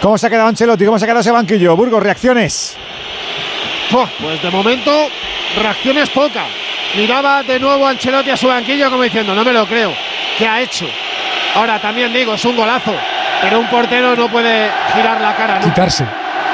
¿Cómo 0.00 0.18
se 0.18 0.26
ha 0.26 0.30
quedado 0.30 0.48
Ancelotti? 0.48 0.84
¿Cómo 0.84 0.98
se 0.98 1.04
ha 1.04 1.06
quedado 1.06 1.20
ese 1.20 1.30
banquillo? 1.30 1.76
Burgos, 1.76 2.02
reacciones. 2.02 2.76
Pues 4.20 4.42
de 4.42 4.50
momento, 4.50 4.90
reacciones 5.60 6.08
poca. 6.10 6.44
Miraba 6.96 7.42
de 7.42 7.58
nuevo 7.60 7.86
Ancelotti 7.86 8.30
a 8.30 8.36
su 8.36 8.48
banquillo 8.48 8.90
como 8.90 9.02
diciendo, 9.02 9.34
no 9.34 9.44
me 9.44 9.52
lo 9.52 9.66
creo. 9.66 9.92
¿Qué 10.38 10.46
ha 10.48 10.60
hecho? 10.60 10.86
Ahora 11.54 11.80
también 11.80 12.12
digo, 12.12 12.34
es 12.34 12.44
un 12.44 12.56
golazo. 12.56 12.92
Pero 13.42 13.58
un 13.60 13.68
portero 13.68 14.16
no 14.16 14.28
puede 14.28 14.70
girar 14.94 15.20
la 15.20 15.34
cara. 15.34 15.54
nunca. 15.54 15.68
Quitarse. 15.68 16.06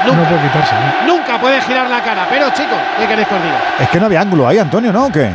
Nunca. 0.05 0.17
No 0.17 0.27
puede 0.29 0.41
quitarse. 0.41 0.75
¿no? 1.05 1.13
Nunca 1.13 1.39
puede 1.39 1.61
girar 1.61 1.89
la 1.89 2.01
cara. 2.01 2.27
Pero 2.29 2.49
chicos, 2.51 2.77
¿qué 2.99 3.07
queréis 3.07 3.27
que 3.27 3.35
os 3.35 3.43
diga? 3.43 3.59
Es 3.79 3.89
que 3.89 3.99
no 3.99 4.05
había 4.07 4.21
ángulo 4.21 4.47
ahí, 4.47 4.57
Antonio, 4.57 4.91
¿no? 4.91 5.05
¿O 5.05 5.11
qué? 5.11 5.31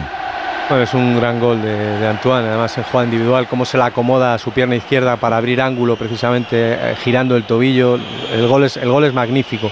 Bueno, 0.67 0.85
es 0.85 0.95
un 0.95 1.15
gran 1.21 1.41
gol 1.41 1.61
de, 1.61 2.07
Antoine, 2.07 2.49
además 2.49 2.77
en 2.79 2.85
jugada 2.85 3.05
individual, 3.05 3.47
cómo 3.49 3.67
se 3.67 3.77
la 3.77 3.87
acomoda 3.87 4.33
a 4.33 4.39
su 4.39 4.51
pierna 4.51 4.75
izquierda 4.75 5.17
para 5.17 5.37
abrir 5.37 5.61
ángulo 5.61 5.97
precisamente 5.97 6.73
eh, 6.73 6.97
girando 6.97 7.37
el 7.37 7.45
tobillo. 7.45 7.99
El 8.33 8.49
gol, 8.49 8.65
es, 8.65 8.79
el 8.79 8.89
gol 8.89 9.05
es 9.05 9.13
magnífico. 9.13 9.71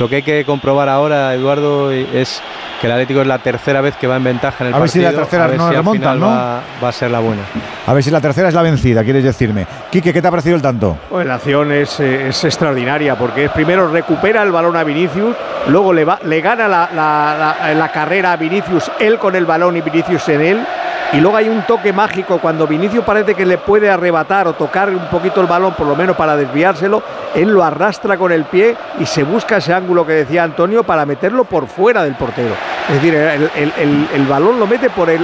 Lo 0.00 0.08
que 0.08 0.16
hay 0.16 0.22
que 0.22 0.44
comprobar 0.46 0.88
ahora, 0.88 1.34
Eduardo, 1.34 1.90
es 1.90 2.42
que 2.82 2.88
el 2.88 2.92
Atlético 2.92 3.20
es 3.22 3.26
la 3.28 3.38
tercera 3.38 3.80
vez 3.80 3.94
que 3.96 4.06
va 4.08 4.16
en 4.16 4.24
ventaja 4.24 4.64
en 4.64 4.68
el 4.68 4.74
A 4.74 4.78
ver 4.80 4.88
si 4.90 4.98
partido. 4.98 5.12
la 5.12 5.18
tercera 5.22 5.44
a 5.44 5.46
ver 5.46 5.56
no 5.56 5.68
si 5.70 5.76
al 5.76 5.84
final 5.88 6.20
¿no? 6.20 6.26
Va, 6.26 6.60
va 6.82 6.88
a 6.88 6.92
ser 6.92 7.10
la 7.12 7.20
buena. 7.20 7.42
A 7.86 7.92
ver 7.94 8.02
si 8.02 8.10
la 8.10 8.20
tercera 8.20 8.48
es 8.48 8.54
la 8.54 8.62
vencida, 8.62 9.02
quieres 9.04 9.22
decirme. 9.24 9.66
Quique, 9.90 10.12
¿qué 10.12 10.20
te 10.20 10.26
ha 10.28 10.30
parecido 10.30 10.56
el 10.56 10.62
tanto? 10.62 10.98
Bueno, 11.08 11.28
la 11.28 11.34
acción 11.36 11.70
es, 11.72 11.98
eh, 12.00 12.28
es 12.28 12.44
extraordinaria 12.44 13.14
porque 13.16 13.48
primero 13.48 13.88
recupera 13.88 14.42
el 14.42 14.50
balón 14.52 14.76
a 14.76 14.84
Vinicius, 14.84 15.34
luego 15.68 15.92
le, 15.92 16.04
va, 16.04 16.18
le 16.24 16.40
gana 16.40 16.66
la, 16.68 16.90
la- 16.94 17.56
la- 17.62 17.74
la 17.74 17.88
carrera 17.92 18.32
a 18.32 18.36
Vinicius, 18.36 18.90
él 18.98 19.18
con 19.18 19.36
el 19.36 19.46
balón 19.46 19.76
y 19.76 19.80
Vinicius 19.80 20.28
en 20.28 20.40
él. 20.42 20.66
Y 21.12 21.20
luego 21.20 21.36
hay 21.36 21.48
un 21.48 21.62
toque 21.66 21.92
mágico 21.92 22.38
cuando 22.38 22.66
Vinicius 22.66 23.04
parece 23.04 23.34
que 23.34 23.44
le 23.44 23.58
puede 23.58 23.90
arrebatar 23.90 24.48
o 24.48 24.54
tocar 24.54 24.88
un 24.88 25.08
poquito 25.10 25.42
el 25.42 25.46
balón, 25.46 25.74
por 25.74 25.86
lo 25.86 25.94
menos 25.94 26.16
para 26.16 26.36
desviárselo. 26.36 27.02
Él 27.34 27.50
lo 27.50 27.62
arrastra 27.62 28.16
con 28.16 28.32
el 28.32 28.44
pie 28.44 28.74
y 28.98 29.04
se 29.04 29.22
busca 29.22 29.58
ese 29.58 29.74
ángulo 29.74 30.06
que 30.06 30.12
decía 30.14 30.42
Antonio 30.42 30.84
para 30.84 31.04
meterlo 31.04 31.44
por 31.44 31.66
fuera 31.66 32.02
del 32.02 32.14
portero. 32.14 32.54
Es 32.88 32.94
decir, 32.94 33.14
el, 33.14 33.72
el- 34.14 34.26
balón 34.26 34.58
lo 34.58 34.66
mete 34.66 34.88
por 34.88 35.10
el 35.10 35.20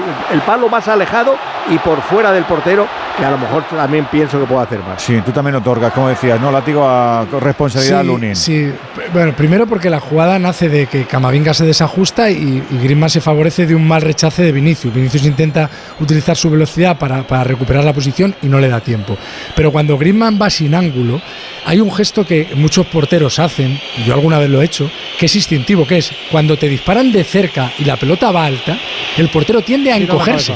palo 0.46 0.68
más 0.68 0.86
alejado 0.88 1.34
y 1.70 1.78
por 1.78 2.02
fuera 2.02 2.32
del 2.32 2.44
portero, 2.44 2.86
que 3.18 3.24
a 3.24 3.30
lo 3.32 3.38
mejor 3.38 3.64
también 3.68 4.06
pienso 4.10 4.38
que 4.38 4.46
puede 4.46 4.62
hacer 4.62 4.78
más. 4.80 5.02
Sí, 5.02 5.20
tú 5.24 5.32
también 5.32 5.56
otorgas, 5.56 5.92
como 5.92 6.08
decías, 6.08 6.40
¿no? 6.40 6.52
Látigo 6.52 6.88
a 6.88 7.26
responsabilidad 7.40 8.00
a 8.00 8.02
Lunin. 8.04 8.36
Sí, 8.36 8.72
bueno, 9.12 9.32
primero 9.34 9.66
porque 9.66 9.90
la 9.90 10.00
jugada 10.00 10.38
nace 10.38 10.68
de 10.68 10.86
que 10.86 11.04
Camavinga 11.04 11.52
se 11.52 11.66
desajusta 11.66 12.30
y, 12.30 12.62
y 12.70 12.78
Griezmann 12.78 13.10
se 13.10 13.20
favorece 13.20 13.66
de 13.66 13.74
un 13.74 13.86
mal 13.86 14.02
rechace 14.02 14.42
de 14.42 14.52
Vinicius. 14.52 14.94
Vinicius 14.94 15.24
intenta 15.24 15.68
utilizar 15.98 16.36
su 16.36 16.48
velocidad 16.50 16.96
para, 16.96 17.26
para 17.26 17.44
recuperar 17.44 17.84
la 17.84 17.92
posición 17.92 18.34
y 18.42 18.46
no 18.46 18.60
le 18.60 18.68
da 18.68 18.80
tiempo. 18.80 19.16
Pero 19.56 19.72
cuando 19.72 19.98
Griezmann 19.98 20.38
va 20.40 20.48
sin 20.48 20.74
ángulo, 20.74 21.20
hay 21.66 21.80
un 21.80 21.92
gesto 21.92 22.24
que 22.24 22.48
muchos 22.54 22.86
porteros 22.86 23.38
hacen, 23.38 23.80
y 23.96 24.04
yo 24.04 24.14
alguna 24.14 24.38
vez 24.38 24.48
lo 24.48 24.62
he 24.62 24.64
hecho, 24.64 24.90
que 25.18 25.26
es 25.26 25.34
instintivo, 25.34 25.86
que 25.86 25.98
es 25.98 26.12
cuando 26.30 26.56
te 26.56 26.68
disparan 26.68 27.10
de 27.10 27.24
cerca 27.24 27.72
y 27.78 27.84
la 27.84 27.96
pelota 27.96 28.30
va 28.30 28.44
alta, 28.44 28.78
el 29.16 29.28
portero 29.28 29.60
tiende 29.62 29.92
a 29.92 29.96
encogerse. 29.96 30.54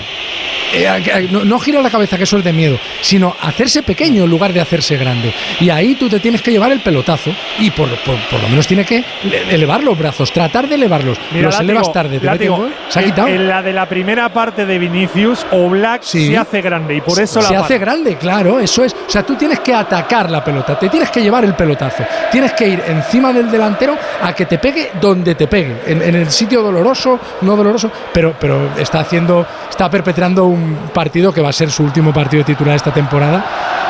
Eh, 0.73 1.29
no, 1.31 1.45
no 1.45 1.59
gira 1.59 1.81
la 1.83 1.91
cabeza, 1.91 2.17
que 2.17 2.25
eso 2.25 2.39
es 2.39 2.45
de 2.45 2.53
miedo, 2.53 2.79
sino 3.01 3.35
hacerse 3.43 3.83
pequeño 3.83 4.25
en 4.25 4.31
lugar 4.31 4.53
de 4.53 4.61
hacerse 4.61 4.97
grande. 4.97 5.33
Y 5.61 5.69
ahí 5.71 5.95
tú 5.97 6.09
te 6.09 6.19
tienes 6.21 6.41
que 6.43 6.51
llevar 6.51 6.73
el 6.73 6.81
pelotazo 6.81 7.31
y 7.59 7.71
por, 7.71 7.89
por, 8.01 8.17
por 8.31 8.41
lo 8.43 8.49
menos 8.49 8.67
tiene 8.67 8.85
que 8.85 9.05
le- 9.25 9.55
elevar 9.55 9.83
los 9.83 9.99
brazos, 9.99 10.33
tratar 10.33 10.69
de 10.69 10.77
elevarlos. 10.77 11.19
Mira, 11.31 11.47
los 11.49 11.61
elevas 11.61 11.93
tarde, 11.93 12.19
te 12.19 12.51
un 12.51 12.57
gol, 12.59 12.75
se 12.89 13.01
ha 13.01 13.05
quitado. 13.05 13.29
En 13.29 13.47
la 13.49 13.63
de 13.63 13.73
la 13.73 13.87
primera 13.89 14.29
parte 14.33 14.65
de 14.67 14.79
Vinicius, 14.79 15.45
Oblak 15.51 16.03
Sí. 16.03 16.29
se 16.29 16.39
hace 16.39 16.61
grande 16.63 16.97
y 16.97 17.01
por 17.01 17.21
eso 17.21 17.43
se 17.43 17.53
la 17.53 17.61
hace 17.61 17.75
para. 17.75 17.79
grande, 17.93 18.17
claro, 18.17 18.59
eso 18.59 18.83
es. 18.85 18.95
O 18.95 19.11
sea, 19.11 19.23
tú 19.25 19.35
tienes 19.37 19.61
que 19.61 19.75
atacar 19.75 20.31
la 20.31 20.43
pelota, 20.43 20.79
te 20.79 20.89
tienes 20.89 21.11
que 21.11 21.21
llevar 21.23 21.45
el 21.45 21.55
pelotazo, 21.55 22.05
tienes 22.31 22.53
que 22.53 22.69
ir 22.69 22.83
encima 22.89 23.33
del 23.33 23.51
delantero 23.51 23.97
a 24.23 24.33
que 24.35 24.47
te 24.47 24.59
pegue 24.59 24.91
donde 25.01 25.35
te 25.35 25.47
pegue, 25.47 25.77
en, 25.87 26.01
en 26.03 26.15
el 26.15 26.31
sitio 26.31 26.63
doloroso, 26.63 27.19
no 27.43 27.57
doloroso, 27.57 27.91
pero, 28.13 28.35
pero 28.41 28.71
está 28.79 29.01
haciendo, 29.01 29.47
está 29.69 29.91
perpetrando 29.91 30.45
un 30.47 30.62
partido 30.93 31.33
que 31.33 31.41
va 31.41 31.51
a 31.51 31.53
ser 31.53 31.71
su 31.71 31.83
último 31.83 32.13
partido 32.13 32.45
titular 32.45 32.77
esta 32.77 32.93
temporada 32.93 33.45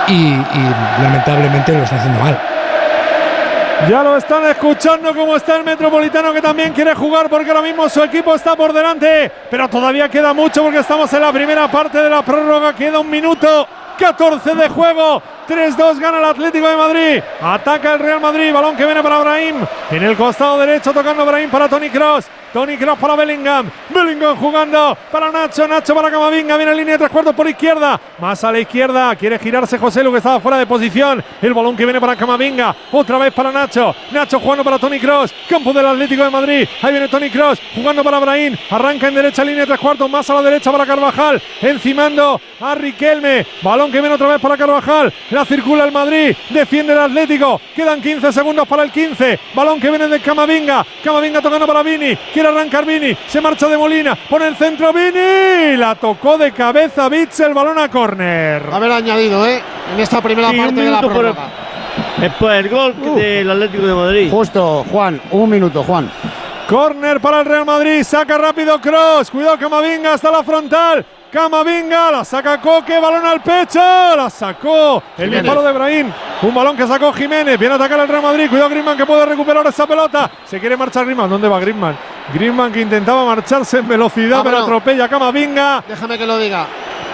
y, 0.08 0.34
lamentablemente 1.02 1.72
lo 1.72 1.84
está 1.84 1.96
haciendo 1.96 2.20
mal. 2.20 2.38
Ya 3.88 4.02
lo 4.02 4.16
están 4.16 4.44
escuchando 4.46 5.12
como 5.12 5.34
está 5.34 5.56
el 5.56 5.64
Metropolitano 5.64 6.32
que 6.32 6.40
también 6.40 6.72
quiere 6.72 6.94
jugar 6.94 7.28
porque 7.28 7.50
ahora 7.50 7.62
mismo 7.62 7.88
su 7.88 8.00
equipo 8.02 8.34
está 8.34 8.54
por 8.54 8.72
delante. 8.72 9.30
Pero 9.50 9.68
todavía 9.68 10.08
queda 10.08 10.32
mucho 10.32 10.62
porque 10.62 10.78
estamos 10.78 11.12
en 11.12 11.20
la 11.20 11.32
primera 11.32 11.68
parte 11.68 11.98
de 11.98 12.08
la 12.08 12.22
prórroga. 12.22 12.74
Queda 12.74 13.00
un 13.00 13.10
minuto 13.10 13.66
14 13.98 14.54
de 14.54 14.68
juego. 14.68 15.20
3-2 15.48 15.98
gana 15.98 16.18
el 16.18 16.24
Atlético 16.24 16.68
de 16.68 16.76
Madrid. 16.76 17.22
Ataca 17.42 17.94
el 17.94 17.98
Real 17.98 18.20
Madrid. 18.20 18.52
Balón 18.52 18.76
que 18.76 18.84
viene 18.84 19.02
para 19.02 19.18
Brahim. 19.18 19.56
En 19.90 20.02
el 20.04 20.16
costado 20.16 20.58
derecho 20.58 20.92
tocando 20.92 21.26
Brahim 21.26 21.50
para 21.50 21.68
Tony 21.68 21.90
Cross. 21.90 22.26
Tony 22.52 22.76
Cross 22.76 22.98
para 22.98 23.16
Bellingham. 23.16 23.70
Bellingham 23.88 24.36
jugando 24.36 24.96
para 25.10 25.30
Nacho. 25.30 25.66
Nacho 25.66 25.94
para 25.94 26.10
Camavinga. 26.10 26.56
Viene 26.56 26.72
en 26.72 26.78
línea 26.78 26.94
de 26.94 26.98
tres 26.98 27.10
cuartos 27.10 27.34
por 27.34 27.48
izquierda. 27.48 27.98
Más 28.18 28.44
a 28.44 28.52
la 28.52 28.60
izquierda. 28.60 29.16
Quiere 29.16 29.38
girarse 29.38 29.78
José 29.78 30.04
Lu 30.04 30.10
que 30.10 30.18
estaba 30.18 30.38
fuera 30.40 30.58
de 30.58 30.66
posición. 30.66 31.24
El 31.40 31.54
balón 31.54 31.76
que 31.76 31.84
viene 31.84 32.00
para 32.00 32.14
Camavinga. 32.14 32.74
Otra 32.92 33.16
vez 33.18 33.32
para 33.32 33.50
Nacho. 33.50 33.94
Nacho 34.10 34.38
jugando 34.38 34.62
para 34.62 34.78
Tony 34.78 35.00
Cross. 35.00 35.32
Campo 35.48 35.72
del 35.72 35.86
Atlético 35.86 36.24
de 36.24 36.30
Madrid. 36.30 36.68
Ahí 36.82 36.92
viene 36.92 37.08
Tony 37.08 37.30
Cross 37.30 37.60
jugando 37.74 38.04
para 38.04 38.18
Brahim. 38.18 38.56
Arranca 38.70 39.08
en 39.08 39.14
derecha 39.14 39.44
línea 39.44 39.62
de 39.62 39.66
tres 39.68 39.80
cuartos. 39.80 40.10
Más 40.10 40.28
a 40.28 40.34
la 40.34 40.42
derecha 40.42 40.70
para 40.70 40.84
Carvajal. 40.84 41.40
Encimando 41.62 42.40
a 42.60 42.74
Riquelme. 42.74 43.46
Balón 43.62 43.90
que 43.90 44.00
viene 44.00 44.14
otra 44.14 44.28
vez 44.28 44.40
para 44.40 44.58
Carvajal. 44.58 45.12
La 45.30 45.46
circula 45.46 45.84
el 45.84 45.92
Madrid. 45.92 46.36
Defiende 46.50 46.92
el 46.92 46.98
Atlético. 46.98 47.60
Quedan 47.74 48.02
15 48.02 48.30
segundos 48.30 48.68
para 48.68 48.82
el 48.82 48.90
15. 48.90 49.38
Balón 49.54 49.80
que 49.80 49.88
viene 49.88 50.06
de 50.06 50.20
Camavinga. 50.20 50.84
Camavinga 51.02 51.40
tocando 51.40 51.66
para 51.66 51.82
Vini. 51.82 52.16
Quiere 52.42 52.58
arrancar 52.58 52.84
Vini. 52.84 53.16
Se 53.28 53.40
marcha 53.40 53.68
de 53.68 53.78
Molina. 53.78 54.16
Pone 54.28 54.48
el 54.48 54.56
centro 54.56 54.92
Vini. 54.92 55.76
La 55.76 55.94
tocó 55.94 56.36
de 56.36 56.50
cabeza 56.50 57.08
Bits 57.08 57.38
el 57.38 57.54
balón 57.54 57.78
a 57.78 57.88
córner. 57.88 58.64
Haber 58.72 58.90
añadido, 58.90 59.46
¿eh? 59.46 59.62
En 59.94 60.00
esta 60.00 60.20
primera 60.20 60.50
Sí, 60.50 60.56
parte 60.56 60.80
de 60.80 60.90
la 60.90 61.00
prórroga. 61.00 61.48
Es 62.20 62.32
por 62.32 62.50
el 62.50 62.68
gol 62.68 62.96
del 63.14 63.48
Atlético 63.48 63.86
de 63.86 63.94
Madrid. 63.94 64.28
Justo, 64.28 64.84
Juan, 64.90 65.20
un 65.30 65.50
minuto, 65.50 65.84
Juan. 65.84 66.10
Córner 66.68 67.20
para 67.20 67.38
el 67.38 67.46
Real 67.46 67.64
Madrid. 67.64 68.02
Saca 68.02 68.36
rápido 68.36 68.80
Cross. 68.80 69.30
Cuidado 69.30 69.56
Camavinga 69.56 70.14
hasta 70.14 70.32
la 70.32 70.42
frontal. 70.42 71.06
Camavinga 71.32 72.10
la 72.10 72.24
saca 72.26 72.60
Coque, 72.60 72.98
balón 73.00 73.24
al 73.24 73.40
pecho, 73.40 73.80
la 73.80 74.28
sacó 74.28 75.02
el 75.16 75.30
disparo 75.30 75.62
de 75.62 75.72
Brahim, 75.72 76.12
un 76.42 76.54
balón 76.54 76.76
que 76.76 76.86
sacó 76.86 77.10
Jiménez, 77.10 77.58
viene 77.58 77.72
a 77.72 77.76
atacar 77.76 78.00
el 78.00 78.08
Real 78.08 78.22
Madrid, 78.22 78.50
cuidado 78.50 78.68
Griezmann 78.68 78.98
que 78.98 79.06
puede 79.06 79.24
recuperar 79.24 79.66
esa 79.66 79.86
pelota, 79.86 80.30
se 80.44 80.60
quiere 80.60 80.76
marchar 80.76 81.06
Griezmann, 81.06 81.30
¿dónde 81.30 81.48
va 81.48 81.58
Griezmann? 81.58 81.96
Griezmann 82.34 82.70
que 82.70 82.82
intentaba 82.82 83.24
marcharse 83.24 83.78
en 83.78 83.88
velocidad, 83.88 84.40
Ah, 84.40 84.44
pero 84.44 84.58
atropella 84.58 85.06
a 85.06 85.08
Camavinga, 85.08 85.84
Déjame 85.88 86.18
que 86.18 86.26
lo 86.26 86.36
diga. 86.36 86.66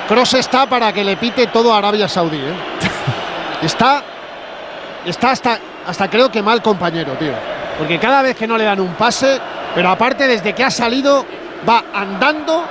Cross 0.08 0.34
está 0.34 0.66
para 0.66 0.92
que 0.92 1.04
le 1.04 1.16
pite 1.16 1.46
todo 1.46 1.72
a 1.72 1.78
Arabia 1.78 2.08
Saudí. 2.08 2.38
¿eh? 2.38 2.52
está, 3.62 4.02
está 5.04 5.30
hasta, 5.30 5.58
hasta 5.86 6.10
creo 6.10 6.28
que 6.28 6.42
mal 6.42 6.60
compañero, 6.60 7.12
tío. 7.12 7.34
Porque 7.78 8.00
cada 8.00 8.22
vez 8.22 8.34
que 8.34 8.48
no 8.48 8.58
le 8.58 8.64
dan 8.64 8.80
un 8.80 8.94
pase, 8.94 9.38
pero 9.76 9.90
aparte 9.90 10.26
desde 10.26 10.54
que 10.54 10.64
ha 10.64 10.70
salido, 10.72 11.24
va 11.68 11.84
andando, 11.94 12.64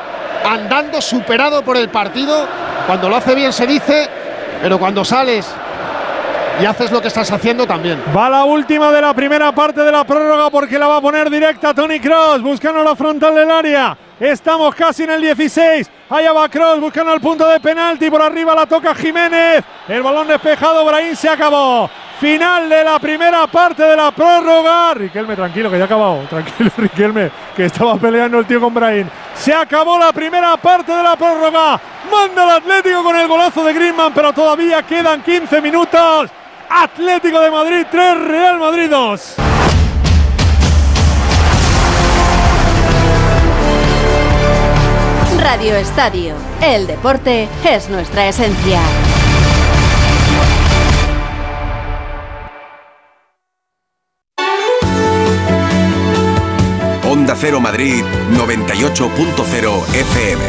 andando 0.46 1.02
superado 1.02 1.64
por 1.64 1.78
el 1.78 1.90
partido. 1.90 2.48
Cuando 2.86 3.10
lo 3.10 3.16
hace 3.16 3.36
bien 3.36 3.52
se 3.52 3.68
dice, 3.68 4.10
pero 4.62 4.80
cuando 4.80 5.04
sales 5.04 5.48
y 6.62 6.66
haces 6.66 6.92
lo 6.92 7.02
que 7.02 7.08
estás 7.08 7.32
haciendo 7.32 7.68
también. 7.68 8.02
Va 8.16 8.30
la 8.30 8.44
última 8.44 8.92
de 8.92 9.02
la 9.02 9.14
primera 9.14 9.52
parte 9.52 9.82
de 9.82 9.92
la 9.92 10.04
prórroga 10.04 10.50
porque 10.50 10.80
la 10.80 10.88
va 10.88 10.98
a 10.98 11.02
poner 11.02 11.30
directa 11.30 11.74
Tony 11.74 12.00
Cross 12.00 12.42
buscando 12.42 12.84
la 12.84 12.96
frontal 12.96 13.36
del 13.36 13.52
área. 13.52 13.98
Estamos 14.20 14.74
casi 14.74 15.04
en 15.04 15.12
el 15.12 15.22
16. 15.22 15.92
Allá 16.10 16.34
va 16.34 16.50
Cross 16.50 16.80
buscando 16.80 17.14
el 17.14 17.22
punto 17.22 17.48
de 17.48 17.60
penalti. 17.60 18.10
Por 18.10 18.22
arriba 18.22 18.56
la 18.56 18.66
toca 18.66 18.96
Jiménez. 18.96 19.64
El 19.88 20.02
balón 20.02 20.28
despejado. 20.28 20.84
Brahim 20.86 21.16
se 21.16 21.30
acabó. 21.30 21.90
Final 22.20 22.68
de 22.68 22.84
la 22.84 22.98
primera 22.98 23.46
parte 23.46 23.84
de 23.84 23.96
la 23.96 24.12
prórroga. 24.12 24.96
Riquelme, 24.96 25.36
tranquilo, 25.36 25.70
que 25.70 25.78
ya 25.78 25.84
ha 25.84 25.86
acabado. 25.86 26.22
Tranquilo, 26.28 26.72
Riquelme, 26.78 27.32
que 27.56 27.66
estaba 27.66 27.96
peleando 27.98 28.40
el 28.40 28.46
tío 28.48 28.60
con 28.60 28.74
Brahim. 28.74 29.08
Se 29.36 29.54
acabó 29.54 30.00
la 30.00 30.12
primera 30.12 30.58
parte 30.58 30.92
de 30.92 31.04
la 31.04 31.16
prórroga. 31.16 31.80
Manda 32.12 32.44
el 32.44 32.50
Atlético 32.50 33.04
con 33.04 33.16
el 33.16 33.28
golazo 33.28 33.64
de 33.64 33.74
Griezmann, 33.74 34.14
pero 34.14 34.34
todavía 34.34 34.82
quedan 34.82 35.22
15 35.22 35.62
minutos. 35.62 36.32
Atlético 36.70 37.40
de 37.40 37.52
Madrid 37.52 37.86
3, 37.90 38.18
Real 38.28 38.60
Madrid 38.60 38.90
2. 38.90 39.36
Radio 45.40 45.76
Estadio. 45.76 46.36
El 46.62 46.88
deporte 46.88 47.48
es 47.64 47.90
nuestra 47.90 48.28
esencia. 48.28 48.82
Cero 57.40 57.62
Madrid 57.62 58.04
98.0 58.34 59.94
FM. 59.94 60.42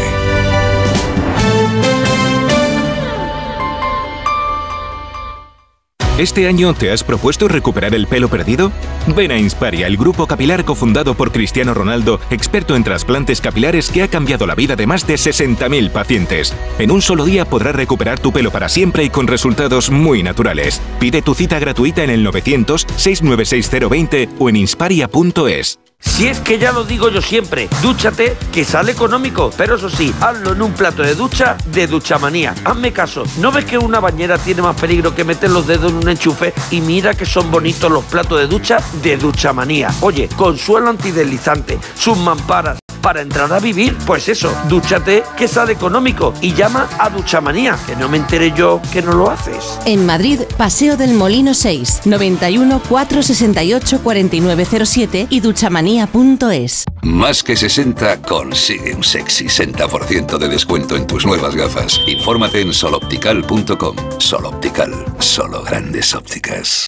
¿Este 6.17 6.49
año 6.49 6.72
te 6.72 6.90
has 6.90 7.04
propuesto 7.04 7.47
recuperar 7.47 7.94
el 7.94 8.06
pelo 8.06 8.28
perdido? 8.28 8.72
Ven 9.15 9.31
a 9.31 9.38
Insparia, 9.38 9.87
el 9.87 9.99
grupo 9.99 10.26
capilar 10.26 10.65
cofundado 10.65 11.15
por 11.15 11.31
Cristiano 11.31 11.74
Ronaldo, 11.74 12.21
experto 12.31 12.74
en 12.74 12.85
trasplantes 12.85 13.42
capilares 13.42 13.90
que 13.90 14.03
ha 14.03 14.08
cambiado 14.08 14.47
la 14.47 14.54
vida 14.54 14.74
de 14.74 14.87
más 14.87 15.06
de 15.06 15.15
60.000 15.15 15.90
pacientes. 15.90 16.54
En 16.78 16.90
un 16.90 17.03
solo 17.03 17.26
día 17.26 17.44
podrás 17.44 17.76
recuperar 17.76 18.19
tu 18.19 18.33
pelo 18.33 18.51
para 18.51 18.71
siempre 18.71 19.04
y 19.04 19.10
con 19.10 19.26
resultados 19.26 19.90
muy 19.90 20.22
naturales. 20.22 20.81
Pide 20.99 21.21
tu 21.21 21.35
cita 21.35 21.58
gratuita 21.58 22.03
en 22.03 22.10
el 22.10 22.26
900-696-020 22.26 24.31
o 24.38 24.49
en 24.49 24.56
insparia.es. 24.56 25.78
Si 26.00 26.26
es 26.26 26.40
que 26.40 26.58
ya 26.58 26.72
lo 26.72 26.84
digo 26.84 27.10
yo 27.10 27.20
siempre, 27.20 27.68
dúchate 27.82 28.36
que 28.52 28.64
sale 28.64 28.92
económico, 28.92 29.50
pero 29.56 29.76
eso 29.76 29.88
sí, 29.88 30.14
hazlo 30.20 30.52
en 30.52 30.62
un 30.62 30.72
plato 30.72 31.02
de 31.02 31.14
ducha 31.14 31.56
de 31.66 31.86
Duchamanía. 31.86 32.54
Hazme 32.64 32.92
caso, 32.92 33.24
¿no 33.38 33.52
ves 33.52 33.64
que 33.64 33.78
una 33.78 34.00
bañera 34.00 34.38
tiene 34.38 34.62
más 34.62 34.81
peligro 34.81 35.14
que 35.14 35.24
meter 35.24 35.50
los 35.50 35.66
dedos 35.66 35.90
en 35.90 35.98
un 35.98 36.08
enchufe? 36.08 36.52
Y 36.70 36.81
mira 36.81 37.14
que 37.14 37.26
son 37.26 37.50
bonitos 37.50 37.90
los 37.90 38.04
platos 38.04 38.38
de 38.38 38.47
ducha 38.47 38.78
de 39.02 39.16
Duchamanía. 39.16 39.90
Oye, 40.00 40.28
con 40.36 40.56
suelo 40.56 40.90
antideslizante, 40.90 41.78
sus 41.94 42.16
mamparas. 42.16 42.78
Para 43.02 43.22
entrar 43.22 43.52
a 43.52 43.60
vivir, 43.60 43.97
pues 44.06 44.28
eso, 44.28 44.52
dúchate 44.68 45.22
que 45.36 45.48
sale 45.48 45.72
económico 45.72 46.34
y 46.40 46.54
llama 46.54 46.88
a 46.98 47.10
Duchamanía, 47.10 47.78
que 47.86 47.97
no 47.97 48.08
me 48.08 48.16
enteré 48.16 48.52
yo 48.52 48.81
que 48.92 49.02
no 49.02 49.12
lo 49.12 49.31
haces. 49.31 49.78
En 49.84 50.06
Madrid, 50.06 50.40
Paseo 50.56 50.97
del 50.97 51.14
Molino 51.14 51.54
6, 51.54 52.02
91 52.04 52.82
468 52.88 54.00
4907 54.02 55.26
y 55.31 55.40
duchamanía.es. 55.40 56.84
Más 57.02 57.42
que 57.42 57.56
60 57.56 58.22
consigue 58.22 58.94
un 58.94 59.04
sexy 59.04 59.47
60% 59.47 60.38
de 60.38 60.48
descuento 60.48 60.97
en 60.97 61.06
tus 61.06 61.26
nuevas 61.26 61.54
gafas. 61.54 62.00
Infórmate 62.06 62.60
en 62.60 62.72
soloptical.com. 62.72 63.97
Soloptical, 64.18 64.92
solo 65.18 65.62
grandes 65.62 66.14
ópticas. 66.14 66.88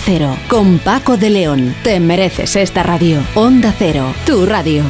Cero. 0.03 0.35
Con 0.49 0.79
Paco 0.79 1.17
de 1.17 1.29
León. 1.29 1.75
Te 1.83 1.99
mereces 1.99 2.55
esta 2.55 2.83
radio. 2.83 3.19
Onda 3.35 3.73
Cero, 3.77 4.13
tu 4.25 4.45
radio. 4.45 4.83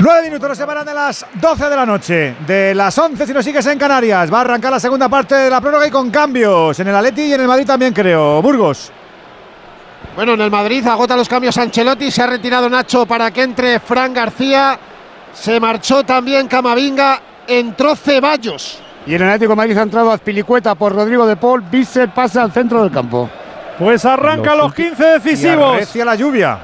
Nueve 0.00 0.22
minutos 0.24 0.48
nos 0.48 0.58
separan 0.58 0.84
de 0.84 0.92
las 0.92 1.24
12 1.40 1.68
de 1.70 1.76
la 1.76 1.86
noche, 1.86 2.36
de 2.46 2.74
las 2.74 2.98
11 2.98 3.26
si 3.26 3.32
nos 3.32 3.44
sigues 3.44 3.64
en 3.66 3.78
Canarias. 3.78 4.30
Va 4.30 4.38
a 4.38 4.40
arrancar 4.42 4.72
la 4.72 4.80
segunda 4.80 5.08
parte 5.08 5.34
de 5.34 5.48
la 5.48 5.60
prórroga 5.60 5.86
y 5.86 5.90
con 5.90 6.10
cambios 6.10 6.78
en 6.78 6.88
el 6.88 6.94
Atleti 6.94 7.22
y 7.22 7.32
en 7.32 7.40
el 7.40 7.48
Madrid 7.48 7.66
también 7.66 7.94
creo. 7.94 8.42
Burgos. 8.42 8.92
Bueno, 10.14 10.34
en 10.34 10.40
el 10.42 10.50
Madrid 10.50 10.86
agota 10.86 11.16
los 11.16 11.28
cambios 11.28 11.58
Ancelotti, 11.58 12.10
se 12.10 12.22
ha 12.22 12.28
retirado 12.28 12.70
Nacho 12.70 13.04
para 13.04 13.32
que 13.32 13.42
entre 13.42 13.80
Fran 13.80 14.14
García, 14.14 14.78
se 15.32 15.58
marchó 15.58 16.04
también 16.04 16.46
Camavinga, 16.46 17.20
entró 17.48 17.96
Ceballos. 17.96 18.80
Y 19.06 19.14
en 19.14 19.22
el 19.22 19.28
Atlético 19.28 19.50
de 19.52 19.56
Madrid 19.56 19.76
ha 19.76 19.82
entrado 19.82 20.12
Azpilicueta 20.12 20.76
por 20.76 20.94
Rodrigo 20.94 21.26
de 21.26 21.36
Paul. 21.36 21.62
Bissell 21.62 22.10
pasa 22.10 22.42
al 22.42 22.52
centro 22.52 22.80
del 22.82 22.92
campo. 22.92 23.28
Pues 23.78 24.04
arranca 24.04 24.54
los 24.54 24.72
15 24.72 25.04
decisivos. 25.04 25.82
Hacia 25.82 26.04
la 26.04 26.14
lluvia. 26.14 26.58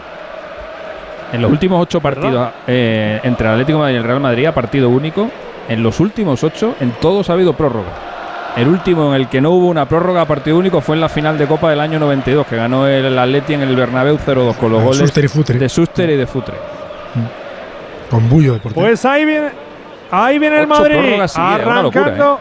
En 1.33 1.43
los 1.43 1.51
últimos 1.51 1.83
ocho 1.83 2.01
partidos 2.01 2.51
eh, 2.67 3.21
entre 3.25 3.47
el 3.49 3.53
Atlético 3.55 3.79
de 3.79 3.83
Madrid 3.83 3.95
y 3.95 3.99
el 3.99 4.05
Real 4.05 4.21
Madrid, 4.21 4.47
a 4.47 4.55
partido 4.55 4.89
único, 4.89 5.29
en 5.69 5.83
los 5.83 5.99
últimos 5.99 6.43
ocho, 6.45 6.77
en 6.81 6.93
todos 6.93 7.29
ha 7.29 7.33
habido 7.33 7.53
prórroga. 7.53 8.20
El 8.57 8.69
último 8.69 9.15
en 9.15 9.21
el 9.21 9.29
que 9.29 9.41
no 9.41 9.51
hubo 9.51 9.69
una 9.69 9.87
prórroga 9.87 10.23
a 10.23 10.27
partido 10.27 10.59
único 10.59 10.81
fue 10.81 10.97
en 10.97 11.01
la 11.01 11.09
final 11.09 11.39
de 11.39 11.47
Copa 11.47 11.71
del 11.71 11.81
año 11.81 11.99
92, 12.01 12.47
que 12.47 12.57
ganó 12.57 12.87
el 12.87 13.17
Atleti 13.19 13.55
en 13.55 13.63
el 13.63 13.77
Bernabéu 13.77 14.19
0-2 14.19 14.55
con 14.57 14.73
los 14.73 14.81
Ah, 14.81 14.85
goles 14.85 14.99
Suster 14.99 15.25
y 15.25 15.29
Futre. 15.29 15.59
de 15.59 15.69
Suster 15.69 16.11
y 16.11 16.17
de 16.17 16.27
Futre. 16.27 16.55
Con 18.11 18.29
bullo 18.29 18.55
deportivo. 18.55 18.85
Pues 18.85 19.05
ahí 19.05 19.25
viene, 19.25 19.51
Ahí 20.11 20.39
viene 20.41 20.59
el 20.61 20.67
Madrid. 20.67 20.97
seguidas, 20.97 21.37
locura, 21.37 21.55
Arrancando. 21.55 22.41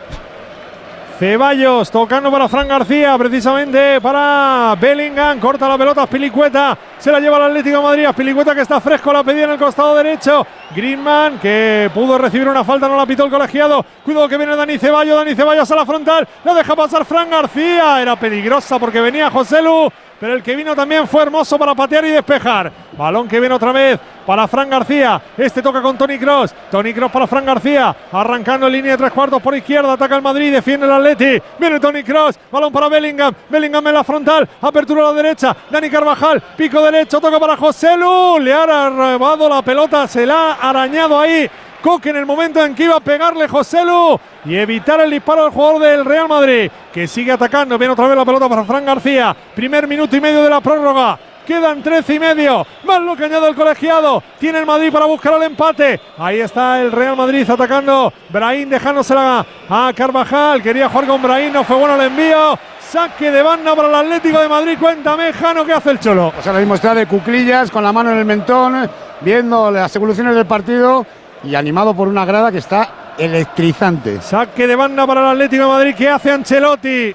Ceballos 1.19 1.91
tocando 1.91 2.31
para 2.31 2.47
Fran 2.47 2.65
García, 2.65 3.17
precisamente 3.17 3.99
para 3.99 4.73
Bellingham. 4.79 5.37
Corta 5.37 5.67
la 5.67 5.77
pelota, 5.77 6.07
Pilicueta. 6.07 6.77
Se 6.97 7.11
la 7.11 7.19
lleva 7.19 7.35
al 7.35 7.43
Atlético 7.43 7.75
de 7.75 7.83
Madrid. 7.83 8.07
Pilicueta 8.15 8.55
que 8.55 8.61
está 8.61 8.79
fresco, 8.79 9.11
la 9.11 9.21
pedía 9.21 9.43
en 9.43 9.49
el 9.49 9.57
costado 9.57 9.97
derecho. 9.97 10.47
Griezmann 10.73 11.37
que 11.39 11.91
pudo 11.93 12.17
recibir 12.17 12.47
una 12.47 12.63
falta, 12.63 12.87
no 12.87 12.95
la 12.95 13.05
pitó 13.05 13.25
el 13.25 13.31
colegiado. 13.31 13.85
Cuidado 14.05 14.29
que 14.29 14.37
viene 14.37 14.55
Dani 14.55 14.77
Ceballos. 14.77 15.17
Dani 15.17 15.35
Ceballos 15.35 15.69
a 15.69 15.75
la 15.75 15.85
frontal. 15.85 16.25
La 16.45 16.53
deja 16.53 16.73
pasar 16.73 17.03
Fran 17.03 17.29
García. 17.29 18.01
Era 18.01 18.15
peligrosa 18.15 18.79
porque 18.79 19.01
venía 19.01 19.29
José 19.29 19.61
Lu. 19.61 19.91
Pero 20.21 20.35
el 20.35 20.41
que 20.41 20.55
vino 20.55 20.73
también 20.73 21.05
fue 21.05 21.23
hermoso 21.23 21.59
para 21.59 21.75
patear 21.75 22.05
y 22.05 22.11
despejar. 22.11 22.71
Balón 22.97 23.27
que 23.27 23.41
viene 23.41 23.55
otra 23.55 23.73
vez 23.73 23.99
para 24.29 24.47
Fran 24.47 24.69
García. 24.69 25.19
Este 25.35 25.59
toca 25.59 25.81
con 25.81 25.97
Tony 25.97 26.19
Cross. 26.19 26.53
Tony 26.69 26.93
Cross 26.93 27.11
para 27.11 27.25
Fran 27.25 27.43
García. 27.43 27.95
Arrancando 28.11 28.67
en 28.67 28.73
línea 28.73 28.91
de 28.91 28.99
tres 28.99 29.11
cuartos 29.11 29.41
por 29.41 29.55
izquierda. 29.55 29.93
Ataca 29.93 30.15
el 30.15 30.21
Madrid. 30.21 30.53
Defiende 30.53 30.85
el 30.85 30.91
Atleti. 30.91 31.41
Viene 31.57 31.79
Tony 31.79 32.03
Cross. 32.03 32.37
Balón 32.51 32.71
para 32.71 32.89
Bellingham. 32.89 33.33
Bellingham 33.49 33.87
en 33.87 33.93
la 33.95 34.03
frontal. 34.03 34.47
Apertura 34.61 35.01
a 35.01 35.05
la 35.05 35.13
derecha. 35.13 35.57
Dani 35.71 35.89
Carvajal. 35.89 36.43
Pico 36.55 36.79
derecho. 36.79 37.19
Toca 37.19 37.39
para 37.39 37.57
José 37.57 37.97
Lu. 37.97 38.37
Le 38.39 38.53
ha 38.53 38.91
robado 38.91 39.49
la 39.49 39.63
pelota. 39.63 40.07
Se 40.07 40.27
la 40.27 40.51
ha 40.51 40.69
arañado 40.69 41.19
ahí. 41.19 41.49
Coque 41.81 42.11
en 42.11 42.17
el 42.17 42.27
momento 42.27 42.63
en 42.63 42.75
que 42.75 42.83
iba 42.83 42.97
a 42.97 42.99
pegarle 42.99 43.47
José 43.47 43.83
Lu 43.83 44.19
y 44.45 44.55
evitar 44.55 45.01
el 45.01 45.09
disparo 45.09 45.45
del 45.45 45.53
jugador 45.53 45.81
del 45.81 46.05
Real 46.05 46.27
Madrid, 46.27 46.69
que 46.93 47.07
sigue 47.07 47.31
atacando. 47.31 47.79
Viene 47.79 47.93
otra 47.93 48.05
vez 48.07 48.15
la 48.15 48.25
pelota 48.25 48.47
para 48.47 48.63
Fran 48.63 48.85
García. 48.85 49.35
Primer 49.55 49.87
minuto 49.87 50.15
y 50.15 50.21
medio 50.21 50.43
de 50.43 50.49
la 50.51 50.61
prórroga. 50.61 51.17
Quedan 51.49 51.81
13 51.81 52.13
y 52.13 52.19
medio. 52.19 52.63
Más 52.83 53.01
lo 53.01 53.15
que 53.15 53.25
añade 53.25 53.49
el 53.49 53.55
colegiado. 53.55 54.21
Tiene 54.39 54.59
el 54.59 54.67
Madrid 54.67 54.91
para 54.91 55.05
buscar 55.05 55.33
el 55.33 55.41
empate. 55.41 55.99
Ahí 56.19 56.41
está 56.41 56.79
el 56.79 56.91
Real 56.91 57.17
Madrid 57.17 57.49
atacando. 57.49 58.13
Brahim 58.29 58.69
dejándosela 58.69 59.43
a 59.67 59.91
Carvajal. 59.95 60.61
Quería 60.61 60.87
jugar 60.89 61.07
con 61.07 61.23
Brahim. 61.23 61.51
No 61.51 61.63
fue 61.63 61.75
bueno 61.75 61.95
el 61.95 62.01
envío. 62.01 62.55
Saque 62.79 63.31
de 63.31 63.41
banda 63.41 63.75
para 63.75 63.87
el 63.87 63.95
Atlético 63.95 64.39
de 64.39 64.47
Madrid. 64.47 64.77
Cuéntame, 64.79 65.33
Jano, 65.33 65.65
¿qué 65.65 65.73
hace 65.73 65.89
el 65.89 65.99
Cholo? 65.99 66.31
Pues 66.35 66.45
ahora 66.45 66.59
mismo 66.59 66.75
está 66.75 66.93
de 66.93 67.07
cuclillas, 67.07 67.71
con 67.71 67.83
la 67.83 67.91
mano 67.91 68.11
en 68.11 68.19
el 68.19 68.25
mentón, 68.25 68.87
viendo 69.21 69.71
las 69.71 69.95
evoluciones 69.95 70.35
del 70.35 70.45
partido 70.45 71.03
y 71.43 71.55
animado 71.55 71.95
por 71.95 72.07
una 72.07 72.25
grada 72.25 72.51
que 72.51 72.59
está 72.59 73.15
electrizante. 73.17 74.21
Saque 74.21 74.67
de 74.67 74.75
banda 74.75 75.07
para 75.07 75.21
el 75.21 75.27
Atlético 75.29 75.63
de 75.63 75.69
Madrid. 75.69 75.95
¿Qué 75.97 76.09
hace 76.09 76.31
Ancelotti? 76.31 77.11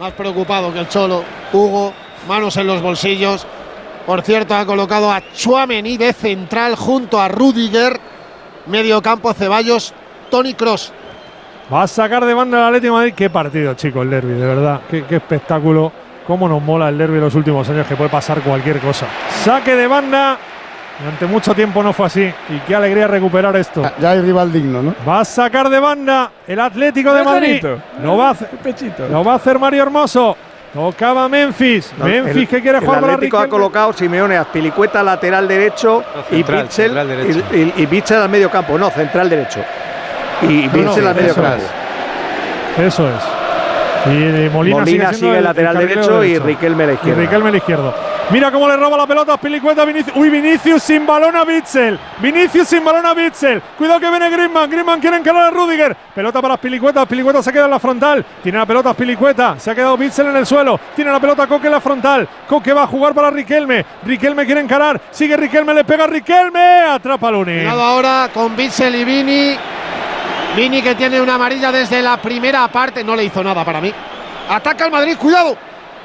Más 0.00 0.12
preocupado 0.12 0.72
que 0.72 0.78
el 0.78 0.88
Cholo. 0.88 1.22
Hugo, 1.52 1.92
manos 2.26 2.56
en 2.56 2.68
los 2.68 2.80
bolsillos. 2.80 3.46
Por 4.06 4.22
cierto, 4.22 4.54
ha 4.54 4.64
colocado 4.64 5.10
a 5.10 5.20
Chuamení 5.34 5.96
de 5.96 6.12
central 6.12 6.76
junto 6.76 7.20
a 7.20 7.26
Rudiger. 7.26 7.98
Medio 8.66 9.02
campo 9.02 9.34
Ceballos, 9.34 9.92
Tony 10.30 10.54
Cross. 10.54 10.92
Va 11.72 11.82
a 11.82 11.88
sacar 11.88 12.24
de 12.24 12.32
banda 12.32 12.58
el 12.58 12.64
Atlético 12.64 12.94
de 12.94 12.98
Madrid. 12.98 13.14
Qué 13.16 13.30
partido, 13.30 13.74
chicos, 13.74 14.04
el 14.04 14.10
derby, 14.10 14.34
de 14.34 14.46
verdad. 14.46 14.80
Qué, 14.88 15.04
qué 15.04 15.16
espectáculo. 15.16 15.92
Cómo 16.24 16.48
nos 16.48 16.62
mola 16.62 16.88
el 16.88 16.98
derby 16.98 17.16
en 17.16 17.24
los 17.24 17.34
últimos 17.34 17.68
años, 17.68 17.86
que 17.86 17.96
puede 17.96 18.10
pasar 18.10 18.40
cualquier 18.42 18.78
cosa. 18.80 19.06
Saque 19.44 19.74
de 19.74 19.86
banda. 19.88 20.38
Durante 20.98 21.26
mucho 21.26 21.54
tiempo 21.54 21.82
no 21.82 21.92
fue 21.92 22.06
así. 22.06 22.32
Y 22.48 22.58
qué 22.66 22.74
alegría 22.74 23.06
recuperar 23.06 23.54
esto. 23.56 23.82
Ya 24.00 24.12
hay 24.12 24.20
rival 24.20 24.52
digno, 24.52 24.82
¿no? 24.82 24.94
Va 25.06 25.20
a 25.20 25.24
sacar 25.24 25.68
de 25.68 25.78
banda 25.78 26.30
el 26.46 26.58
Atlético 26.58 27.12
de 27.12 27.24
Madrid. 27.24 27.64
Lo 28.02 28.16
va, 28.16 28.28
a 28.28 28.30
hacer, 28.30 28.48
lo 29.10 29.22
va 29.24 29.32
a 29.32 29.36
hacer 29.36 29.58
Mario 29.58 29.82
Hermoso. 29.82 30.36
Tocaba 30.76 31.28
Memphis. 31.28 31.92
No, 31.98 32.04
Memphis 32.04 32.36
el- 32.36 32.48
que 32.48 32.60
quiere 32.62 32.78
jugar 32.80 32.98
el 32.98 33.00
para 33.02 33.14
Atlético 33.14 33.38
ha 33.38 33.42
Riquelme. 33.44 33.50
colocado 33.58 33.92
Simeone 33.94 34.36
a 34.36 34.44
Pilicueta 34.44 35.02
lateral 35.02 35.48
derecho 35.48 36.04
y 36.30 36.34
central, 36.36 36.62
Bitzel 36.64 37.06
derecho. 37.08 37.44
y, 37.52 37.56
y- 37.58 37.72
y 37.82 37.86
al 38.22 38.28
medio 38.28 38.50
campo, 38.50 38.78
no, 38.78 38.90
central 38.90 39.28
derecho. 39.30 39.60
Y 40.42 40.66
No, 40.66 40.72
Bitzel 40.72 41.04
no, 41.04 41.08
al 41.10 41.14
medio 41.16 41.30
eso 41.32 41.42
campo. 41.42 41.56
es. 42.78 42.84
Eso 42.86 43.08
es. 43.08 44.12
Y 44.12 44.50
Molina, 44.50 44.76
Molina 44.76 44.84
sigue, 44.84 45.06
sigue 45.06 45.14
siendo 45.18 45.40
lateral 45.40 45.78
derecho 45.78 46.22
y 46.24 46.38
Riquelme 46.38 46.84
a 46.84 46.86
la 46.88 46.92
izquierda. 46.92 47.22
Y 47.22 47.24
Riquelme 47.26 47.48
a 47.48 47.52
la 47.52 47.56
izquierda. 47.58 47.94
Mira 48.30 48.50
cómo 48.50 48.66
le 48.66 48.76
roba 48.76 48.96
la 48.96 49.06
pelota 49.06 49.34
a 49.34 49.36
Pilicueta. 49.36 49.84
Vinicius. 49.84 50.16
Uy, 50.16 50.28
Vinicius 50.28 50.82
sin 50.82 51.06
balón 51.06 51.36
a 51.36 51.44
Bitzel. 51.44 51.98
Vinicius 52.18 52.66
sin 52.66 52.84
balón 52.84 53.06
a 53.06 53.14
Bitzel. 53.14 53.62
Cuidado 53.78 54.00
que 54.00 54.10
viene 54.10 54.28
Griezmann. 54.30 54.68
Griezmann 54.68 55.00
quiere 55.00 55.16
encarar 55.18 55.44
a 55.44 55.50
Rudiger. 55.50 55.96
Pelota 56.12 56.42
para 56.42 56.56
Pilicueta. 56.56 57.06
Pilicueta 57.06 57.40
se 57.40 57.52
queda 57.52 57.66
en 57.66 57.70
la 57.70 57.78
frontal. 57.78 58.26
Tiene 58.42 58.58
la 58.58 58.66
pelota 58.66 58.94
Pilicueta. 58.94 59.56
Se 59.60 59.70
ha 59.70 59.74
quedado 59.76 59.96
Bitzel 59.96 60.26
en 60.26 60.36
el 60.36 60.44
suelo. 60.44 60.80
Tiene 60.96 61.12
la 61.12 61.20
pelota 61.20 61.46
Coque 61.46 61.66
en 61.66 61.72
la 61.72 61.80
frontal. 61.80 62.28
Coque 62.48 62.72
va 62.72 62.82
a 62.82 62.86
jugar 62.88 63.14
para 63.14 63.30
Riquelme. 63.30 63.86
Riquelme 64.04 64.44
quiere 64.44 64.60
encarar. 64.60 65.00
Sigue 65.12 65.36
Riquelme. 65.36 65.72
Le 65.72 65.84
pega 65.84 66.08
Riquelme. 66.08 66.80
Atrapa 66.88 67.30
Luni. 67.30 67.58
Cuidado 67.58 67.82
ahora 67.82 68.30
con 68.34 68.56
Bitzel 68.56 68.96
y 68.96 69.04
Vini. 69.04 69.56
Vini 70.56 70.82
que 70.82 70.96
tiene 70.96 71.20
una 71.20 71.36
amarilla 71.36 71.70
desde 71.70 72.02
la 72.02 72.16
primera 72.16 72.66
parte. 72.68 73.04
No 73.04 73.14
le 73.14 73.22
hizo 73.22 73.44
nada 73.44 73.64
para 73.64 73.80
mí. 73.80 73.92
Ataca 74.48 74.84
el 74.84 74.90
Madrid, 74.90 75.16
cuidado. 75.16 75.56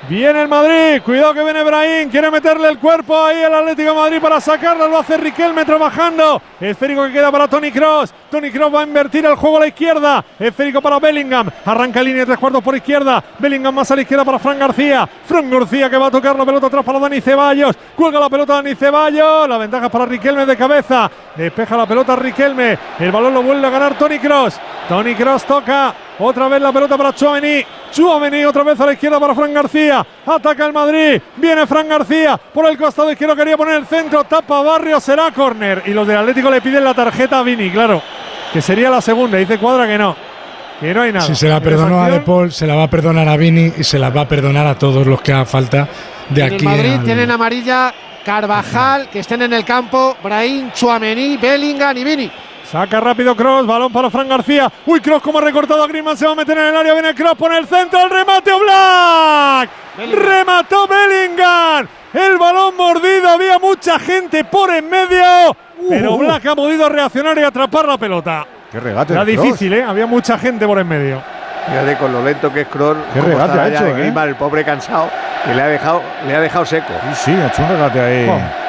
Viene 0.10 0.42
el 0.42 0.48
Madrid, 0.48 1.01
cuidado 1.03 1.34
que 1.34 1.44
viene 1.44 1.64
Brahim, 1.64 2.10
quiere 2.10 2.32
meterle 2.32 2.67
el 2.69 2.80
cuerpo 2.80 3.24
ahí 3.24 3.44
al 3.44 3.53
Atlético 3.53 3.94
Madrid 3.94 4.19
para 4.19 4.42
sacarlo, 4.42 4.88
lo 4.88 4.98
hace 4.98 5.16
Riquelme 5.16 5.64
trabajando. 5.64 6.42
Esférico 6.60 7.06
que 7.06 7.14
queda 7.14 7.32
para 7.32 7.48
Tony 7.48 7.72
Cross. 7.72 8.12
Tony 8.32 8.50
Cross 8.50 8.74
va 8.74 8.82
a 8.82 8.84
invertir 8.84 9.26
el 9.26 9.35
juego 9.35 9.58
a 9.58 9.60
la 9.62 9.67
izquierda. 9.67 10.26
Esférico 10.40 10.82
para 10.82 11.00
Bellingham. 11.00 11.50
Arranca 11.66 12.01
línea 12.01 12.22
de 12.22 12.26
tres 12.26 12.40
cuartos 12.40 12.64
por 12.64 12.76
izquierda. 12.76 13.24
Bellingham 13.38 13.76
más 13.76 13.92
a 13.92 13.96
la 13.96 14.01
izquierda 14.01 14.26
para 14.26 14.40
Fran 14.40 14.58
García. 14.58 15.08
Fran 15.26 15.50
García 15.50 15.90
que 15.90 15.98
va 15.98 16.08
a 16.08 16.12
tocar 16.12 16.35
la 16.35 16.46
pelota 16.46 16.67
atrás 16.67 16.84
para 16.84 17.00
Dani 17.00 17.22
Ceballos. 17.22 17.76
Cuelga 17.96 18.19
la 18.19 18.30
pelota 18.30 18.56
Dani 18.56 18.74
Ceballos. 18.74 19.48
La 19.48 19.58
ventaja 19.58 19.90
para 19.90 20.06
Riquelme 20.08 20.46
de 20.46 20.58
cabeza. 20.58 21.12
Despeja 21.35 21.78
la 21.78 21.85
pelota 21.85 22.16
Riquelme. 22.16 22.78
El 23.00 23.12
balón 23.12 23.34
lo 23.34 23.44
vuelve 23.44 23.67
a 23.67 23.69
ganar 23.69 23.98
Tony 23.98 24.17
Cross. 24.17 24.60
Tony 24.90 25.14
Cross 25.14 25.46
toca. 25.46 25.94
Otra 26.19 26.47
vez 26.47 26.61
la 26.61 26.72
pelota 26.72 26.97
para 26.97 27.13
Chouameni. 27.15 27.63
Chouameni 27.92 28.45
otra 28.45 28.63
vez 28.63 28.79
a 28.79 28.85
la 28.85 28.94
izquierda 28.94 29.19
para 29.19 29.33
Fran 29.33 29.53
García. 29.53 30.06
Ataca 30.26 30.65
el 30.67 30.74
Madrid. 30.74 31.22
Viene 31.38 31.65
Fran 31.65 31.88
García. 31.88 32.38
Por 32.53 32.65
el 32.69 32.77
costado 32.77 33.11
izquierdo 33.11 33.35
quería 33.35 33.58
poner 33.58 33.76
el 33.76 33.85
centro. 33.88 34.24
Tapa 34.26 34.61
Barrio. 34.61 34.99
Será 34.99 35.31
córner. 35.31 35.83
Y 35.88 35.92
los 35.92 36.06
del 36.08 36.17
Atlético 36.17 36.51
le 36.51 36.61
piden 36.61 36.83
la 36.83 36.94
tarjeta 36.94 37.40
a 37.40 37.44
Vini, 37.44 37.72
claro. 37.72 38.01
Que 38.53 38.61
sería 38.61 38.90
la 38.90 39.01
segunda. 39.01 39.38
Dice 39.38 39.58
Cuadra 39.58 39.88
que 39.88 39.97
no. 39.97 40.15
Que 40.79 40.94
no 40.94 41.01
hay 41.01 41.11
nada. 41.11 41.26
Si 41.26 41.33
se 41.35 41.47
la 41.47 41.58
En 41.58 41.63
perdonó 41.63 42.01
a 42.03 42.10
De 42.10 42.19
Paul, 42.19 42.51
se 42.51 42.67
la 42.67 42.76
va 42.76 42.83
a 42.83 42.90
perdonar 42.90 43.27
a 43.27 43.38
Vini 43.38 43.72
y 43.77 43.83
se 43.83 43.97
la 43.97 44.10
va 44.10 44.22
a 44.22 44.27
perdonar 44.27 44.67
a 44.67 44.76
todos 44.77 45.06
los 45.08 45.22
que 45.22 45.33
haga 45.33 45.45
falta 45.45 45.88
de 46.29 46.42
En 46.42 46.47
el 46.47 46.53
aquí. 46.56 46.65
Madrid 46.65 46.94
al- 46.94 47.03
tienen 47.03 47.31
amarilla 47.31 47.94
Carvajal, 48.26 49.10
que 49.10 49.19
estén 49.19 49.42
en 49.42 49.53
el 49.53 49.65
campo. 49.65 50.15
Brahim, 50.24 50.72
Chuamení, 50.72 51.38
Bellingham 51.38 51.97
y 51.97 52.03
Vini. 52.03 52.31
Saca 52.72 53.02
rápido 53.02 53.36
Cross, 53.36 53.68
balón 53.68 53.92
para 53.92 54.10
Fran 54.10 54.30
García. 54.30 54.72
Uy, 54.86 55.02
Cross 55.02 55.22
como 55.22 55.40
ha 55.40 55.42
recortado 55.42 55.84
a 55.84 55.88
Griezmann, 55.88 56.16
se 56.16 56.26
va 56.26 56.32
a 56.32 56.36
meter 56.36 56.58
en 56.58 56.68
el 56.68 56.78
área, 56.78 56.94
viene 56.94 57.14
Cross, 57.14 57.36
pone 57.38 57.58
el 57.58 57.68
centro, 57.68 58.02
el 58.02 58.10
remate 58.10 58.52
Black. 58.58 59.70
Remató 60.14 60.88
Bellingham. 60.88 61.86
El 62.14 62.38
balón 62.38 62.78
mordido, 62.78 63.28
había 63.28 63.60
mucha 63.60 64.00
gente 64.00 64.46
por 64.46 64.74
en 64.74 64.90
medio, 64.90 65.54
pero 65.90 66.18
Black 66.18 66.46
ha 66.46 66.56
podido 66.56 66.88
reaccionar 66.88 67.38
y 67.38 67.44
atrapar 67.44 67.90
la 67.90 67.98
pelota. 67.98 68.46
Qué 68.72 68.80
regate. 68.80 69.14
Era 69.14 69.26
difícil, 69.26 69.74
¿eh? 69.74 69.84
Había 69.84 70.06
mucha 70.06 70.38
gente 70.38 70.66
por 70.66 70.80
en 70.80 70.88
medio. 70.88 71.22
Fíjate 71.68 71.98
con 71.98 72.14
lo 72.14 72.24
lento 72.24 72.54
que 72.54 72.62
es 72.62 72.68
Kroos. 72.70 72.96
Qué 73.14 73.20
regate 73.20 73.60
ha 73.60 73.68
ya 73.68 73.76
hecho, 73.76 73.84
de 73.84 73.92
¿eh? 73.92 73.94
Griezmann, 73.96 74.30
el 74.30 74.36
pobre 74.36 74.64
cansado, 74.64 75.10
que 75.44 75.54
le 75.54 75.62
ha 75.62 75.68
dejado, 75.68 76.02
le 76.26 76.36
ha 76.36 76.40
dejado 76.40 76.66
seco. 76.66 76.94
Sí, 77.16 77.26
sí, 77.26 77.32
ha 77.34 77.48
hecho 77.48 77.64
un 77.64 77.70
regate 77.70 78.00
ahí. 78.00 78.30
Oh. 78.30 78.60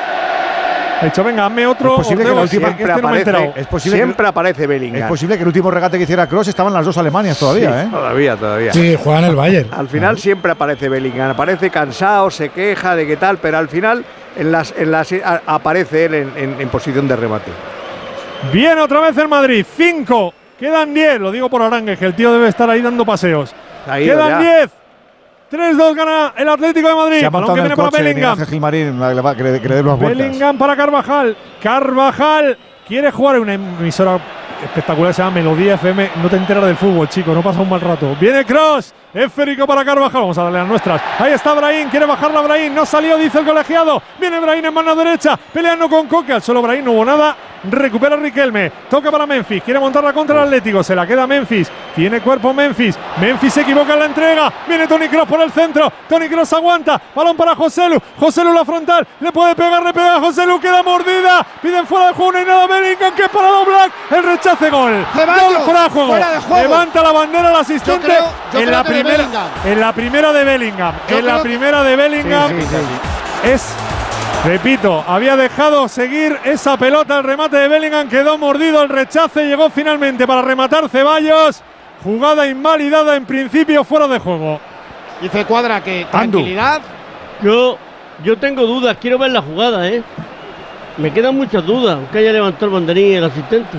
Ha 1.02 1.04
dicho, 1.06 1.24
venga, 1.24 1.46
hazme 1.46 1.66
otro. 1.66 1.90
Es 1.90 1.96
posible 1.98 2.24
que 2.24 2.30
la 2.30 2.40
última- 2.40 2.76
que 2.76 2.82
este 2.84 3.02
no 3.02 3.08
me 3.08 3.16
he 3.16 3.18
enterado. 3.18 3.52
Es 3.56 3.66
posible 3.66 3.96
siempre 3.98 4.24
que, 4.24 4.28
aparece 4.28 4.66
Bellingham. 4.66 5.02
es 5.02 5.08
posible 5.08 5.36
que 5.36 5.42
el 5.42 5.46
último 5.48 5.70
regate 5.70 5.96
que 5.98 6.04
hiciera 6.04 6.26
Cross 6.28 6.48
estaban 6.48 6.72
las 6.72 6.84
dos 6.86 6.96
Alemanias 6.96 7.38
todavía, 7.38 7.70
Sí, 7.82 7.86
¿eh? 7.86 7.88
Todavía, 7.90 8.36
todavía. 8.36 8.72
Sí, 8.72 8.96
juega 9.02 9.18
en 9.18 9.24
el 9.26 9.36
Bayern. 9.36 9.68
Al 9.74 9.88
final 9.88 10.18
siempre 10.18 10.52
aparece 10.52 10.88
Bellingham, 10.88 11.30
aparece 11.30 11.70
cansado, 11.70 12.30
se 12.30 12.48
queja 12.50 12.94
de 12.96 13.06
qué 13.06 13.16
tal, 13.16 13.38
pero 13.38 13.58
al 13.58 13.68
final 13.68 14.04
en 14.36 14.52
las, 14.52 14.72
en 14.78 14.90
las, 14.90 15.12
a- 15.12 15.42
aparece 15.46 16.04
él 16.06 16.14
en, 16.14 16.32
en- 16.36 16.60
en 16.60 16.68
posición 16.68 17.06
de 17.08 17.16
remate. 17.16 17.50
Viene 18.52 18.80
otra 18.80 19.00
vez 19.00 19.16
el 19.18 19.28
Madrid. 19.28 19.64
5. 19.76 20.34
Quedan 20.58 20.94
10. 20.94 21.20
Lo 21.20 21.30
digo 21.32 21.48
por 21.50 21.62
Arangue, 21.62 21.96
que 21.96 22.06
el 22.06 22.14
tío 22.14 22.32
debe 22.32 22.48
estar 22.48 22.68
ahí 22.70 22.80
dando 22.82 23.04
paseos. 23.04 23.52
Quedan 23.86 24.28
ya. 24.42 24.58
10. 24.58 24.70
3-2 25.52 25.94
gana 25.94 26.32
el 26.36 26.48
Atlético 26.48 26.88
de 26.88 26.94
Madrid. 26.94 27.20
Se 27.20 27.26
ha 27.26 27.30
montado 27.30 27.58
en 27.58 27.64
el 27.66 27.76
para 27.76 27.90
coche 27.90 28.02
Miguel 28.02 28.14
Bellingham. 28.14 28.46
Gilmarín, 28.46 28.98
que 29.36 29.42
le, 29.42 29.60
que 29.60 29.68
le 29.68 29.74
dé 29.74 29.82
las 29.82 29.98
vueltas. 29.98 30.18
Bellingham 30.26 30.56
para 30.56 30.76
Carvajal. 30.76 31.36
Carvajal 31.62 32.58
quiere 32.88 33.10
jugar 33.10 33.36
en 33.36 33.42
una 33.42 33.54
emisora 33.54 34.18
espectacular, 34.64 35.12
se 35.12 35.22
llama 35.22 35.34
Melodía 35.34 35.74
FM. 35.74 36.10
No 36.22 36.30
te 36.30 36.36
enteras 36.36 36.64
del 36.64 36.76
fútbol, 36.76 37.08
chico, 37.08 37.34
no 37.34 37.42
pasa 37.42 37.60
un 37.60 37.68
mal 37.68 37.80
rato. 37.80 38.16
Viene 38.18 38.44
Cross, 38.44 38.94
esférico 39.14 39.66
para 39.66 39.84
Carvajal. 39.84 40.20
Vamos 40.22 40.38
a 40.38 40.44
darle 40.44 40.58
las 40.60 40.68
nuestras. 40.68 41.00
Ahí 41.18 41.32
está 41.32 41.54
Brahim, 41.54 41.88
quiere 41.88 42.06
bajarla 42.06 42.40
Brahim. 42.40 42.74
No 42.74 42.86
salió, 42.86 43.16
dice 43.16 43.38
el 43.40 43.44
colegiado. 43.44 44.02
Viene 44.18 44.40
Brahim 44.40 44.64
en 44.66 44.74
mano 44.74 44.94
derecha, 44.96 45.36
peleando 45.52 45.88
con 45.88 46.06
Coque. 46.06 46.32
Al 46.34 46.42
suelo 46.42 46.62
Brahim 46.62 46.84
no 46.84 46.92
hubo 46.92 47.04
nada. 47.04 47.36
recupera 47.70 48.16
Riquelme, 48.16 48.70
toca 48.90 49.08
para 49.12 49.24
Memphis, 49.24 49.62
quiere 49.62 49.78
montarla 49.78 50.12
contra 50.12 50.36
el 50.38 50.42
Atlético, 50.46 50.82
se 50.82 50.96
la 50.96 51.06
queda 51.06 51.28
Memphis, 51.28 51.70
tiene 51.94 52.20
cuerpo 52.20 52.52
Memphis, 52.52 52.98
Memphis 53.20 53.52
se 53.54 53.60
equivoca 53.60 53.92
en 53.94 53.98
la 54.00 54.04
entrega, 54.06 54.52
viene 54.66 54.88
Tony 54.88 55.08
Cross 55.08 55.28
por 55.28 55.40
el 55.40 55.52
centro, 55.52 55.92
Tony 56.08 56.28
Cross 56.28 56.54
aguanta, 56.54 57.00
balón 57.14 57.36
para 57.36 57.54
Joselu, 57.54 58.00
Joselu 58.18 58.52
la 58.52 58.64
frontal, 58.64 59.06
le 59.20 59.30
puede 59.30 59.54
pegar, 59.54 59.80
le 59.80 59.92
pega 59.92 60.16
a 60.16 60.20
Joselu, 60.20 60.58
queda 60.60 60.82
mordida, 60.82 61.46
piden 61.62 61.86
fuera 61.86 62.08
de 62.08 62.14
juego, 62.14 62.32
no 62.32 62.38
hay 62.38 62.44
nada 62.44 62.66
Bellingham 62.66 63.14
que 63.14 63.22
es 63.22 63.28
para 63.28 63.48
Black, 63.64 63.92
el 64.10 64.22
rechace 64.24 64.68
gol, 64.70 64.92
gol 65.14 65.62
fuera 65.64 65.82
de 65.84 65.90
juego, 65.90 66.08
fuera 66.08 66.30
de 66.32 66.40
juego. 66.40 66.62
levanta 66.62 67.02
la 67.02 67.12
bandera 67.12 67.50
el 67.50 67.56
asistente 67.56 68.08
Yo 68.08 68.14
creo- 68.14 68.24
yo 68.52 68.58
en, 68.58 68.64
creo 68.66 68.78
la 68.78 68.82
que 68.84 68.92
de 68.92 69.01
primera, 69.02 69.28
en 69.64 69.80
la 69.80 69.92
primera 69.92 70.32
de 70.32 70.44
Bellingham, 70.44 70.94
Yo 71.08 71.18
en 71.18 71.26
la 71.26 71.42
primera 71.42 71.82
de 71.82 71.96
Bellingham 71.96 72.48
Sí, 72.50 72.60
sí, 72.62 72.66
sí, 72.68 73.48
es 73.50 73.74
Repito, 74.44 75.04
había 75.06 75.36
dejado 75.36 75.86
seguir 75.88 76.36
esa 76.44 76.76
pelota, 76.76 77.18
el 77.18 77.24
remate 77.24 77.56
de 77.58 77.68
Bellingham 77.68 78.08
quedó 78.08 78.36
mordido, 78.38 78.82
el 78.82 78.88
rechace 78.88 79.46
llegó 79.46 79.70
finalmente 79.70 80.26
para 80.26 80.42
rematar 80.42 80.88
Ceballos. 80.88 81.62
Jugada 82.02 82.48
invalidada 82.48 83.14
en 83.14 83.24
principio 83.24 83.84
fuera 83.84 84.08
de 84.08 84.18
juego. 84.18 84.58
Dice 85.20 85.44
Cuadra 85.44 85.80
que 85.80 86.06
tranquilidad. 86.10 86.82
Yo, 87.40 87.78
yo 88.24 88.36
tengo 88.36 88.66
dudas, 88.66 88.96
quiero 89.00 89.16
ver 89.16 89.30
la 89.30 89.42
jugada, 89.42 89.86
¿eh? 89.86 90.02
Me 90.96 91.12
quedan 91.12 91.36
muchas 91.36 91.64
dudas, 91.64 91.94
aunque 91.94 92.18
haya 92.18 92.32
levantado 92.32 92.66
el 92.66 92.72
banderín 92.72 93.14
el 93.14 93.24
asistente. 93.24 93.78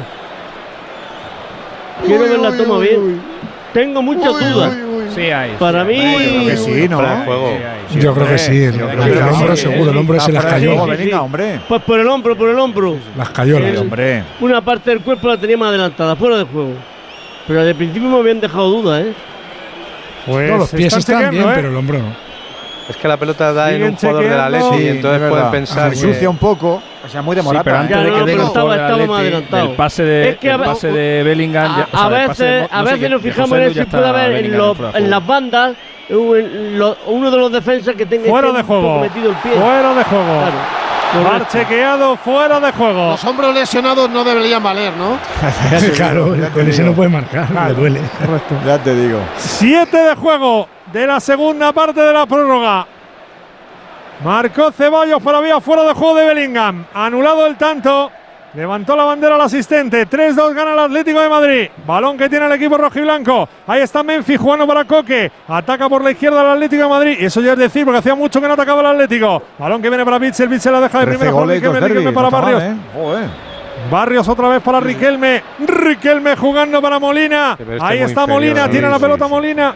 Quiero 2.06 2.24
Uy, 2.24 2.30
ver 2.30 2.40
la 2.40 2.50
uy, 2.52 2.58
toma 2.58 2.78
uy, 2.78 2.88
bien. 2.88 3.22
Tengo 3.74 4.02
muchas 4.02 4.34
Uy, 4.34 4.44
dudas. 4.46 4.74
Sí, 5.16 5.22
hay. 5.22 5.52
Para 5.60 5.84
mí. 5.84 5.96
Yo 5.96 6.14
creo 6.14 6.46
que 6.46 6.58
sí, 6.58 6.88
¿no? 6.90 7.02
De. 7.02 8.00
Yo 8.02 8.14
creo 8.14 8.28
que 8.28 8.38
sí. 8.38 8.64
El, 8.64 8.76
el 8.80 9.22
hombro 9.22 9.56
seguro, 9.56 9.92
el 9.92 9.98
hombro 9.98 10.20
se 10.20 10.32
las 10.32 10.44
de 10.44 10.50
cayó. 10.50 10.84
hombre. 11.24 11.60
Pues 11.68 11.82
por 11.84 12.00
el 12.00 12.08
hombro, 12.08 12.36
por 12.36 12.50
el 12.50 12.60
hombro. 12.60 12.98
Las 13.18 13.30
cayó 13.30 13.60
las 13.60 13.78
Hombre. 13.78 14.24
Una 14.40 14.62
parte 14.64 14.90
del 14.90 15.02
cuerpo 15.02 15.28
la 15.28 15.38
tenía 15.38 15.58
más 15.58 15.70
adelantada, 15.70 16.16
fuera 16.16 16.38
de 16.38 16.44
juego. 16.46 16.74
Pero 17.48 17.62
el 17.62 17.76
principio 17.76 18.10
me 18.10 18.18
habían 18.18 18.40
dejado 18.40 18.70
dudas, 18.70 19.06
¿eh? 19.06 19.14
Pues 20.26 20.50
No, 20.50 20.58
los 20.58 20.70
pies 20.72 20.96
están 20.96 21.30
bien, 21.32 21.44
¿eh? 21.44 21.52
pero 21.56 21.70
el 21.70 21.76
hombro 21.76 22.00
no. 22.00 22.33
Es 22.90 22.98
que 22.98 23.08
la 23.08 23.16
pelota 23.18 23.54
da 23.54 23.72
en 23.72 23.84
un 23.84 23.96
jugador 23.96 24.24
de 24.24 24.30
la. 24.36 24.50
Leti 24.50 24.66
Sí, 24.78 24.84
y 24.84 24.88
entonces 24.90 25.22
es 25.22 25.30
pueden 25.30 25.52
pensar 25.52 25.90
Se 25.96 25.96
ensucia 25.96 26.20
que 26.20 26.28
un 26.28 26.38
poco. 26.38 26.82
O 27.06 27.10
sea, 27.10 27.22
muy 27.22 27.36
de 27.36 27.42
Sí, 27.42 27.48
pero 27.64 27.76
¿eh? 27.76 27.80
antes 27.80 27.96
Ya, 27.98 28.04
de 28.04 28.10
no, 28.10 28.14
que 28.18 28.24
pero 28.24 28.26
tenga 28.26 28.42
el 28.42 28.48
estaba- 28.48 28.76
estaba 28.76 29.06
más 29.08 29.20
adelantado. 29.20 29.70
el 29.70 29.76
pase 29.76 30.04
de, 30.04 30.30
Es 30.30 30.38
que 30.38 30.48
el 30.50 30.54
a- 30.62 30.66
pase 30.66 30.88
de 30.92 31.24
Bellingham. 31.24 31.78
ya- 31.78 31.84
A, 31.84 31.86
o 31.86 31.90
sea, 31.92 32.06
a 32.06 32.10
de 32.10 32.28
veces, 32.28 32.62
Mo- 32.62 32.68
a 32.72 32.78
no 32.80 32.84
veces 32.92 33.10
nos 33.10 33.24
de 33.24 33.32
fijamos 33.32 33.58
en 33.60 33.74
ya 33.74 33.84
si 33.84 33.90
puede 33.90 34.08
haber 34.08 34.46
en, 34.46 34.58
los- 34.58 34.78
de 34.78 34.98
en 34.98 35.10
las 35.10 35.26
bandas 35.28 35.76
en 36.10 36.80
lo- 36.80 36.98
uno 37.08 37.32
de 37.32 37.38
los 37.38 37.52
defensas 37.52 37.96
que 37.96 38.06
tenga 38.06 38.30
Fuera 38.30 38.48
esté 38.48 38.58
de 38.58 38.62
un 38.64 38.68
poco 38.68 38.82
juego. 38.82 39.00
metido 39.02 39.30
el 39.32 39.36
pie. 39.38 39.52
Fuera 39.54 39.94
de 39.94 40.04
juego. 40.04 40.26
Claro. 40.42 40.84
Correcto. 41.30 41.48
chequeado, 41.52 42.16
fuera 42.18 42.60
de 42.60 42.72
juego. 42.72 43.12
Los 43.12 43.24
hombros 43.26 43.54
lesionados 43.54 44.10
no 44.10 44.24
deberían 44.24 44.64
valer, 44.64 44.94
¿no? 44.98 45.20
claro, 45.96 46.36
con 46.54 46.68
ese 46.68 46.84
no 46.84 46.94
puede 46.94 47.10
marcar, 47.10 47.48
le 47.68 47.74
duele. 47.76 48.00
Ya 48.66 48.80
te 48.80 48.96
digo. 48.96 49.20
Siete 49.38 49.98
de 49.98 50.16
juego 50.16 50.68
de 50.94 51.08
la 51.08 51.20
segunda 51.20 51.74
parte 51.74 52.00
de 52.00 52.14
la 52.14 52.28
prórroga. 52.28 52.86
Marcó 54.24 54.72
Ceballos 54.72 55.22
para 55.22 55.42
vía 55.42 55.60
fuera 55.60 55.84
de 55.84 55.94
juego 55.94 56.16
de 56.16 56.28
Bellingham. 56.28 56.86
Anulado 56.94 57.48
el 57.48 57.58
tanto. 57.58 58.12
Levantó 58.54 58.96
la 58.96 59.04
bandera 59.04 59.34
al 59.34 59.42
asistente. 59.42 60.08
3-2 60.08 60.54
gana 60.54 60.74
el 60.74 60.80
Atlético 60.80 61.20
de 61.20 61.28
Madrid. 61.28 61.70
Balón 61.88 62.16
que 62.16 62.30
tiene 62.30 62.46
el 62.46 62.52
equipo 62.52 62.78
rojiblanco. 62.78 63.50
Ahí 63.66 63.82
está 63.82 64.04
Memphis 64.04 64.40
jugando 64.40 64.68
para 64.68 64.86
Coque. 64.86 65.32
Ataca 65.48 65.90
por 65.90 66.04
la 66.04 66.12
izquierda 66.12 66.42
el 66.42 66.52
Atlético 66.52 66.84
de 66.84 66.90
Madrid. 66.90 67.18
Y 67.20 67.26
eso 67.26 67.42
ya 67.42 67.54
es 67.54 67.58
decir, 67.58 67.84
porque 67.84 67.98
hacía 67.98 68.14
mucho 68.14 68.40
que 68.40 68.48
no 68.48 68.54
atacaba 68.54 68.82
el 68.82 68.88
Atlético. 68.88 69.42
Balón 69.58 69.82
que 69.82 69.90
viene 69.90 70.06
para 70.06 70.20
Bitzel. 70.20 70.48
Bitzel 70.48 70.72
la 70.74 70.82
deja 70.82 71.00
de 71.00 71.06
13 71.06 71.18
primera. 71.18 71.32
goles, 71.32 71.56
Riquelme, 71.64 72.12
para 72.12 72.30
No 72.30 72.38
está 72.38 72.42
mal, 72.42 72.54
Barrios. 72.54 72.64
¿eh? 72.64 72.76
Joder. 72.94 73.30
Barrios 73.90 74.28
otra 74.30 74.48
vez 74.50 74.62
para 74.62 74.80
Riquelme. 74.80 75.44
Riquelme 75.66 76.36
jugando 76.36 76.80
para 76.80 77.00
Molina. 77.00 77.58
Este 77.60 77.78
Ahí 77.82 78.00
está 78.00 78.28
Molina. 78.28 78.70
Tiene 78.70 78.88
la 78.88 79.00
pelota. 79.00 79.28
Molina. 79.28 79.76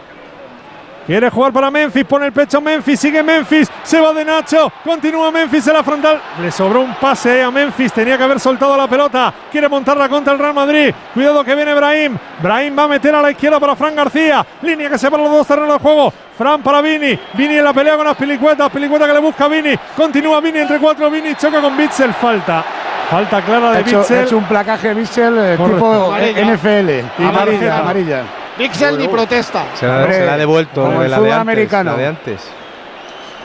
Quiere 1.08 1.30
jugar 1.30 1.54
para 1.54 1.72
Memphis, 1.72 2.04
pone 2.04 2.26
el 2.26 2.34
pecho 2.34 2.60
Memphis, 2.60 3.00
sigue 3.00 3.24
Memphis, 3.24 3.72
se 3.82 4.02
va 4.02 4.12
de 4.12 4.26
Nacho, 4.26 4.70
continúa 4.84 5.32
Memphis 5.32 5.66
en 5.68 5.74
la 5.74 5.82
frontal. 5.82 6.22
Le 6.42 6.52
sobró 6.52 6.82
un 6.82 6.96
pase 6.96 7.42
a 7.42 7.50
Memphis, 7.50 7.94
tenía 7.94 8.18
que 8.18 8.26
haber 8.26 8.42
soltado 8.42 8.76
la 8.76 8.88
pelota. 8.88 9.34
Quiere 9.50 9.70
montarla 9.70 10.10
contra 10.10 10.34
el 10.34 10.40
Real 10.40 10.54
Madrid. 10.54 10.94
Cuidado 11.14 11.46
que 11.46 11.56
viene 11.56 11.74
Brahim. 11.74 12.18
Brahim 12.42 12.78
va 12.78 12.84
a 12.84 12.88
meter 12.90 13.16
a 13.16 13.22
la 13.22 13.32
izquierda 13.32 13.58
para 13.58 13.78
Fran 13.78 13.96
García. 13.96 14.46
Línea 14.62 14.90
que 14.90 14.98
separa 14.98 15.24
los 15.24 15.32
dos 15.32 15.48
terrenos 15.48 15.74
de 15.76 15.80
juego. 15.80 16.14
Fran 16.38 16.62
para 16.62 16.82
Vini. 16.82 17.18
Vini 17.36 17.56
en 17.58 17.64
la 17.64 17.74
pelea 17.74 17.96
con 17.96 18.06
las 18.06 18.18
pilicuetas. 18.18 18.70
Pilicueta 18.70 19.08
que 19.08 19.14
le 19.14 19.20
busca 19.20 19.46
a 19.46 19.48
Vini. 19.48 19.76
Continúa 19.96 20.42
Vini 20.42 20.60
entre 20.60 20.78
cuatro. 20.78 21.10
Vini 21.10 21.36
choca 21.36 21.62
con 21.62 21.78
Bitzel. 21.78 22.14
Falta. 22.16 22.66
Falta 23.10 23.42
clara 23.42 23.72
de 23.72 23.80
hecho, 23.80 24.00
Bitzel. 24.00 24.26
hecho 24.26 24.38
un 24.38 24.44
placaje 24.44 24.94
Bissell 24.94 25.38
eh, 25.38 25.56
Correcto. 25.56 25.78
tipo 25.78 26.14
Amarilla. 26.14 26.54
NFL. 26.54 26.90
Y 27.18 27.26
Amarilla, 27.26 27.78
amarilla. 27.80 28.24
Pixel 28.58 28.98
ni 28.98 29.08
protesta. 29.08 29.66
se 29.76 29.86
la, 29.88 29.98
Hombre, 30.00 30.14
se 30.16 30.26
la 30.26 30.34
ha 30.34 30.38
devuelto 30.38 30.82
como 30.84 31.02
el 31.02 31.12
la 31.12 31.18
fútbol 31.18 31.30
de 31.30 31.34
antes. 31.34 31.42
americano. 31.42 31.92
La 31.92 31.98
de 31.98 32.08
antes. 32.08 32.42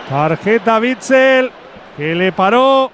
Tarjeta 0.09 0.79
Bitzel 0.79 1.51
que 1.97 2.15
le 2.15 2.33
paró 2.33 2.91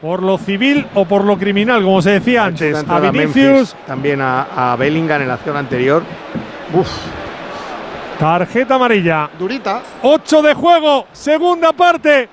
por 0.00 0.22
lo 0.22 0.38
civil 0.38 0.86
o 0.94 1.04
por 1.04 1.24
lo 1.24 1.38
criminal, 1.38 1.82
como 1.82 2.02
se 2.02 2.10
decía 2.10 2.44
antes. 2.44 2.84
A 2.88 2.98
Vinicius. 3.00 3.34
Memphis, 3.34 3.76
también 3.86 4.20
a, 4.20 4.72
a 4.72 4.76
Bellingham 4.76 5.22
en 5.22 5.28
la 5.28 5.34
acción 5.34 5.56
anterior. 5.56 6.02
Uf, 6.74 6.88
Tarjeta 8.18 8.74
amarilla. 8.76 9.28
Durita. 9.38 9.82
8 10.02 10.42
de 10.42 10.54
juego. 10.54 11.06
Segunda 11.12 11.72
parte. 11.72 12.28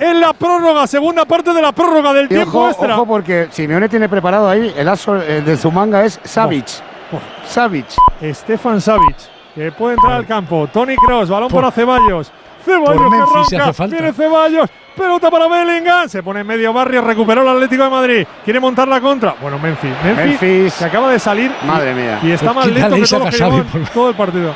En 0.00 0.20
la 0.20 0.32
prórroga. 0.32 0.86
Segunda 0.86 1.24
parte 1.24 1.52
de 1.52 1.62
la 1.62 1.72
prórroga 1.72 2.12
del 2.12 2.26
Y 2.26 2.28
tiempo 2.28 2.58
ojo, 2.58 2.68
extra. 2.70 2.94
ojo, 2.94 3.06
porque 3.06 3.48
Simeone 3.50 3.88
tiene 3.88 4.08
preparado 4.08 4.48
ahí 4.48 4.72
el 4.76 4.88
aso 4.88 5.16
eh, 5.20 5.40
de 5.42 5.56
su 5.56 5.70
manga 5.72 6.04
es 6.04 6.20
Savic. 6.22 6.66
Oh. 6.68 6.97
Savic. 7.46 7.86
Stefan 8.32 8.80
Savic. 8.80 9.16
Que 9.54 9.72
puede 9.72 9.94
entrar 9.94 10.12
al 10.14 10.26
campo. 10.26 10.68
Tony 10.72 10.96
Cross. 10.96 11.28
Balón 11.30 11.48
Por- 11.48 11.60
para 11.62 11.72
Ceballos. 11.72 12.30
Ceballos 12.64 13.48
que 13.48 13.56
arranca. 13.56 13.86
Viene 13.86 14.12
Ceballos. 14.12 14.70
Pelota 14.96 15.30
para 15.30 15.46
Bellingham. 15.48 16.08
Se 16.08 16.22
pone 16.22 16.40
en 16.40 16.46
medio 16.46 16.72
barrio. 16.72 17.00
Recuperó 17.02 17.42
el 17.42 17.48
Atlético 17.48 17.84
de 17.84 17.90
Madrid. 17.90 18.26
Quiere 18.44 18.60
montar 18.60 18.86
la 18.88 19.00
contra. 19.00 19.34
Bueno, 19.40 19.58
Memphis. 19.58 19.90
Memphis, 20.04 20.42
Memphis. 20.42 20.74
que 20.74 20.84
acaba 20.84 21.10
de 21.10 21.18
salir. 21.18 21.52
Madre 21.64 21.94
mía. 21.94 22.18
Y 22.22 22.32
está 22.32 22.52
más 22.52 22.66
lento 22.66 22.94
que 22.94 23.00
los 23.00 23.10
que 23.10 23.44
por- 23.72 23.88
todo 23.92 24.08
el 24.10 24.14
partido. 24.16 24.54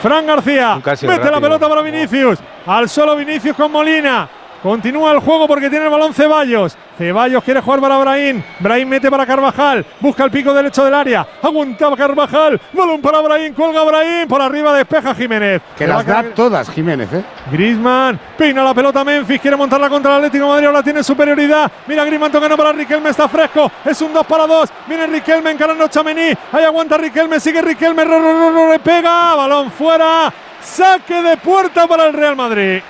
Fran 0.00 0.26
García 0.26 0.80
mete 1.02 1.30
la 1.30 1.40
pelota 1.40 1.68
para 1.68 1.82
Vinicius. 1.82 2.38
Al 2.66 2.88
solo 2.88 3.14
Vinicius 3.16 3.56
con 3.56 3.70
Molina. 3.70 4.28
Continúa 4.62 5.12
el 5.12 5.18
juego 5.18 5.48
porque 5.48 5.68
tiene 5.68 5.86
el 5.86 5.90
balón 5.90 6.14
Ceballos. 6.14 6.76
Ceballos 6.96 7.42
quiere 7.42 7.60
jugar 7.60 7.80
para 7.80 7.98
Brahim. 7.98 8.42
Brahim 8.60 8.88
mete 8.88 9.10
para 9.10 9.26
Carvajal. 9.26 9.84
Busca 10.00 10.24
el 10.24 10.30
pico 10.30 10.54
derecho 10.54 10.84
del 10.84 10.94
área. 10.94 11.26
Aguanta 11.42 11.90
Carvajal. 11.96 12.60
Balón 12.72 13.00
para 13.00 13.20
Brahim. 13.20 13.54
Cuelga 13.54 13.82
Brahim. 13.82 14.28
Por 14.28 14.40
arriba 14.40 14.72
despeja 14.74 15.14
Jiménez. 15.14 15.62
Que 15.76 15.86
las 15.86 16.06
da 16.06 16.22
todas, 16.34 16.70
Jiménez, 16.70 17.12
¿eh? 17.12 17.24
Griezmann 17.50 18.18
peina 18.38 18.62
la 18.62 18.74
pelota 18.74 19.04
Memphis, 19.04 19.40
quiere 19.40 19.56
montarla 19.56 19.88
contra 19.88 20.12
el 20.12 20.16
Atlético 20.18 20.44
de 20.44 20.50
Madrid, 20.50 20.66
ahora 20.66 20.82
tiene 20.82 21.02
superioridad. 21.04 21.70
Mira 21.86 22.04
Griezmann 22.04 22.32
tocando 22.32 22.56
para 22.56 22.72
Riquelme, 22.72 23.10
está 23.10 23.28
fresco, 23.28 23.70
es 23.84 24.00
un 24.02 24.12
2 24.12 24.26
para 24.26 24.46
2. 24.46 24.68
Viene 24.88 25.06
Riquelme 25.06 25.50
encarando 25.50 25.86
Chamení, 25.88 26.32
ahí 26.52 26.64
aguanta 26.64 26.96
Riquelme, 26.98 27.38
sigue 27.40 27.62
Riquelme, 27.62 28.04
le 28.04 28.78
pega, 28.80 29.34
balón 29.34 29.70
fuera. 29.70 30.32
Saque 30.60 31.22
de 31.22 31.36
puerta 31.36 31.86
para 31.86 32.06
el 32.06 32.12
Real 32.12 32.36
Madrid. 32.36 32.80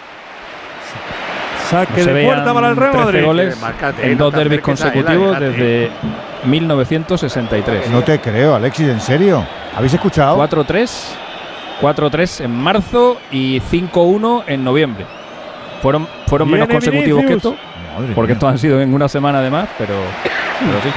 Saque 1.73 2.05
No 2.05 2.13
de 2.13 2.25
puerta 2.27 2.53
para 2.53 2.69
el 2.69 2.77
Real 2.77 2.93
13 2.93 3.05
Madrid. 3.07 3.25
goles 3.25 3.59
en 4.03 4.19
no 4.19 4.25
dos 4.25 4.35
derbis 4.35 4.59
a 4.59 4.63
consecutivos 4.63 5.41
desde 5.41 5.91
1963. 6.45 7.89
No 7.89 8.03
te 8.03 8.21
creo, 8.21 8.55
Alexis, 8.55 8.89
¿en 8.89 9.01
serio? 9.01 9.43
¿Habéis 9.75 9.95
escuchado? 9.95 10.37
4-3, 10.37 10.91
4-3 11.81 12.45
en 12.45 12.63
marzo 12.63 13.17
y 13.31 13.59
5-1 13.61 14.45
en 14.49 14.63
noviembre. 14.63 15.07
Fueron, 15.81 16.07
fueron 16.27 16.51
menos 16.51 16.69
consecutivos 16.69 17.25
que 17.25 17.33
esto, 17.33 17.57
Madre 17.97 18.13
porque 18.15 18.35
estos 18.35 18.51
han 18.51 18.59
sido 18.59 18.79
en 18.79 18.93
una 18.93 19.09
semana 19.09 19.39
además, 19.39 19.67
pero, 19.79 19.95
pero 20.61 20.83
sí. 20.83 20.91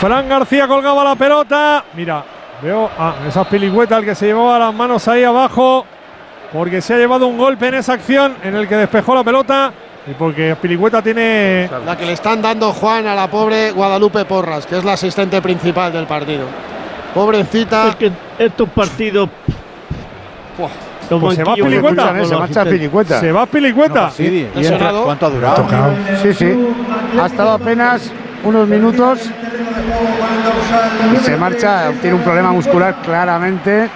Fran 0.00 0.28
García 0.28 0.66
colgaba 0.66 1.04
la 1.04 1.14
pelota. 1.14 1.84
Mira, 1.94 2.24
veo 2.60 2.90
ah, 2.98 3.14
esas 3.28 3.46
piligüetas 3.46 4.02
que 4.02 4.16
se 4.16 4.26
llevaba 4.26 4.58
las 4.58 4.74
manos 4.74 5.06
ahí 5.06 5.22
abajo. 5.22 5.86
Porque 6.52 6.80
se 6.80 6.94
ha 6.94 6.96
llevado 6.96 7.26
un 7.26 7.36
golpe 7.36 7.68
en 7.68 7.74
esa 7.74 7.92
acción 7.94 8.34
en 8.42 8.54
el 8.54 8.66
que 8.68 8.76
despejó 8.76 9.14
la 9.14 9.22
pelota. 9.24 9.72
Y 10.06 10.12
porque 10.14 10.56
Piligüeta 10.60 11.02
tiene. 11.02 11.68
La 11.84 11.96
que 11.96 12.06
le 12.06 12.12
están 12.12 12.40
dando 12.40 12.72
Juan 12.72 13.06
a 13.06 13.14
la 13.14 13.28
pobre 13.28 13.72
Guadalupe 13.72 14.24
Porras, 14.24 14.64
que 14.66 14.78
es 14.78 14.84
la 14.84 14.94
asistente 14.94 15.42
principal 15.42 15.92
del 15.92 16.06
partido. 16.06 16.46
Pobrecita. 17.14 17.88
Es 17.88 17.96
que 17.96 18.10
estos 18.38 18.68
partidos. 18.70 19.28
Pues 21.20 21.36
se 21.36 21.44
va 21.44 21.54
Pilicueta. 21.54 22.24
Se 22.24 22.36
marcha. 22.36 22.64
Pilicueta. 22.64 23.20
Se 23.20 23.32
va 23.32 23.46
Pilicueta. 23.46 24.10
Sí, 24.10 24.24
y 24.54 24.58
Lesionado. 24.58 24.88
entra- 25.00 25.04
¿Cuánto 25.04 25.26
ha 25.26 25.28
Ha 25.28 25.32
durado? 25.32 25.56
tocado. 25.62 25.92
Sí, 26.22 26.32
sí. 26.34 26.68
Ha 27.20 27.26
estado 27.26 27.50
apenas 27.52 28.10
unos 28.44 28.66
minutos. 28.68 29.20
Y 31.12 31.16
se 31.24 31.36
marcha, 31.36 31.90
tiene 32.00 32.16
un 32.16 32.22
problema 32.22 32.50
muscular 32.52 32.96
claramente. 33.02 33.88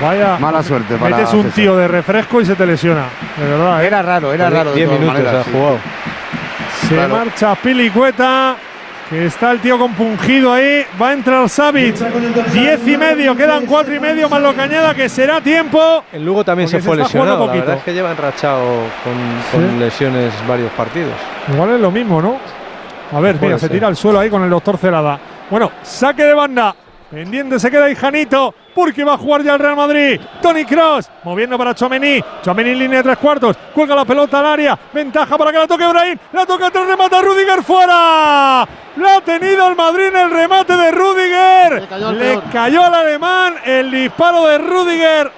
Vaya. 0.00 0.36
Mala 0.38 0.62
suerte 0.62 0.96
para 0.96 1.16
Metes 1.16 1.32
un 1.34 1.42
César. 1.44 1.54
tío 1.56 1.76
de 1.76 1.88
refresco 1.88 2.40
y 2.40 2.44
se 2.46 2.54
te 2.54 2.66
lesiona. 2.66 3.04
De 3.38 3.48
verdad, 3.48 3.82
¿eh? 3.82 3.86
Era 3.86 4.02
raro, 4.02 4.32
era 4.32 4.50
raro. 4.50 4.70
de 4.70 4.76
diez 4.76 4.86
todas 4.88 5.00
minutos 5.00 5.22
maneras, 5.22 5.40
ha 5.40 5.50
sí. 5.50 5.56
jugado. 5.56 5.78
Se 6.88 7.08
marcha 7.08 7.54
Pilicueta. 7.56 8.56
Que 9.08 9.26
está 9.26 9.52
el 9.52 9.60
tío 9.60 9.78
compungido 9.78 10.52
ahí. 10.52 10.84
Va 11.00 11.10
a 11.10 11.12
entrar 11.12 11.48
Savic. 11.48 11.94
Diez 12.52 12.88
y 12.88 12.96
medio. 12.96 13.36
Quedan 13.36 13.64
cuatro 13.64 13.94
y 13.94 14.00
medio 14.00 14.28
más 14.28 14.42
lo 14.42 14.52
cañada 14.52 14.94
que 14.96 15.08
será 15.08 15.40
tiempo. 15.40 16.02
El 16.12 16.24
Lugo 16.24 16.44
también 16.44 16.68
se 16.68 16.80
fue 16.80 16.96
se 16.96 17.02
lesionado. 17.04 17.46
La 17.46 17.52
verdad 17.52 17.76
es 17.76 17.82
que 17.84 17.94
lleva 17.94 18.10
enrachado 18.10 18.64
con, 19.04 19.14
con 19.60 19.70
Sí. 19.70 19.78
lesiones 19.78 20.32
varios 20.48 20.72
partidos. 20.72 21.12
Igual 21.52 21.70
es 21.74 21.80
lo 21.80 21.92
mismo, 21.92 22.20
¿no? 22.20 22.36
A 23.16 23.20
ver, 23.20 23.36
mira, 23.40 23.60
se 23.60 23.68
tira 23.68 23.86
al 23.86 23.94
suelo 23.94 24.18
ahí 24.18 24.28
con 24.28 24.42
el 24.42 24.50
doctor 24.50 24.76
Celada. 24.76 25.20
Bueno, 25.48 25.70
saque 25.84 26.24
de 26.24 26.34
banda. 26.34 26.74
Pendiente 27.10 27.60
se 27.60 27.70
queda 27.70 27.84
ahí 27.84 27.94
Janito, 27.94 28.52
porque 28.74 29.04
va 29.04 29.14
a 29.14 29.18
jugar 29.18 29.42
ya 29.44 29.54
el 29.54 29.60
Real 29.60 29.76
Madrid. 29.76 30.20
Tony 30.42 30.64
Cross, 30.64 31.08
moviendo 31.22 31.56
para 31.56 31.72
Chomení. 31.72 32.20
Chomení 32.42 32.70
en 32.70 32.78
línea 32.80 32.98
de 32.98 33.04
tres 33.04 33.18
cuartos. 33.18 33.56
Cuelga 33.72 33.94
la 33.94 34.04
pelota 34.04 34.40
al 34.40 34.46
área. 34.46 34.78
Ventaja 34.92 35.38
para 35.38 35.52
que 35.52 35.58
la 35.58 35.66
toque 35.68 35.86
Brahim. 35.86 36.18
La 36.32 36.44
toca 36.44 36.68
tras 36.68 36.86
remata 36.86 37.22
Rudiger 37.22 37.62
fuera. 37.62 38.66
La 38.96 39.16
ha 39.16 39.20
tenido 39.20 39.68
el 39.68 39.76
Madrid 39.76 40.06
en 40.06 40.16
el 40.16 40.30
remate 40.30 40.76
de 40.76 40.90
Rudiger. 40.90 41.88
cayó 41.88 42.12
Le 42.12 42.40
cayó 42.52 42.84
al 42.84 42.94
alemán 42.94 43.54
el 43.64 43.90
disparo 43.90 44.46
de 44.46 44.58
Rudiger. 44.58 45.32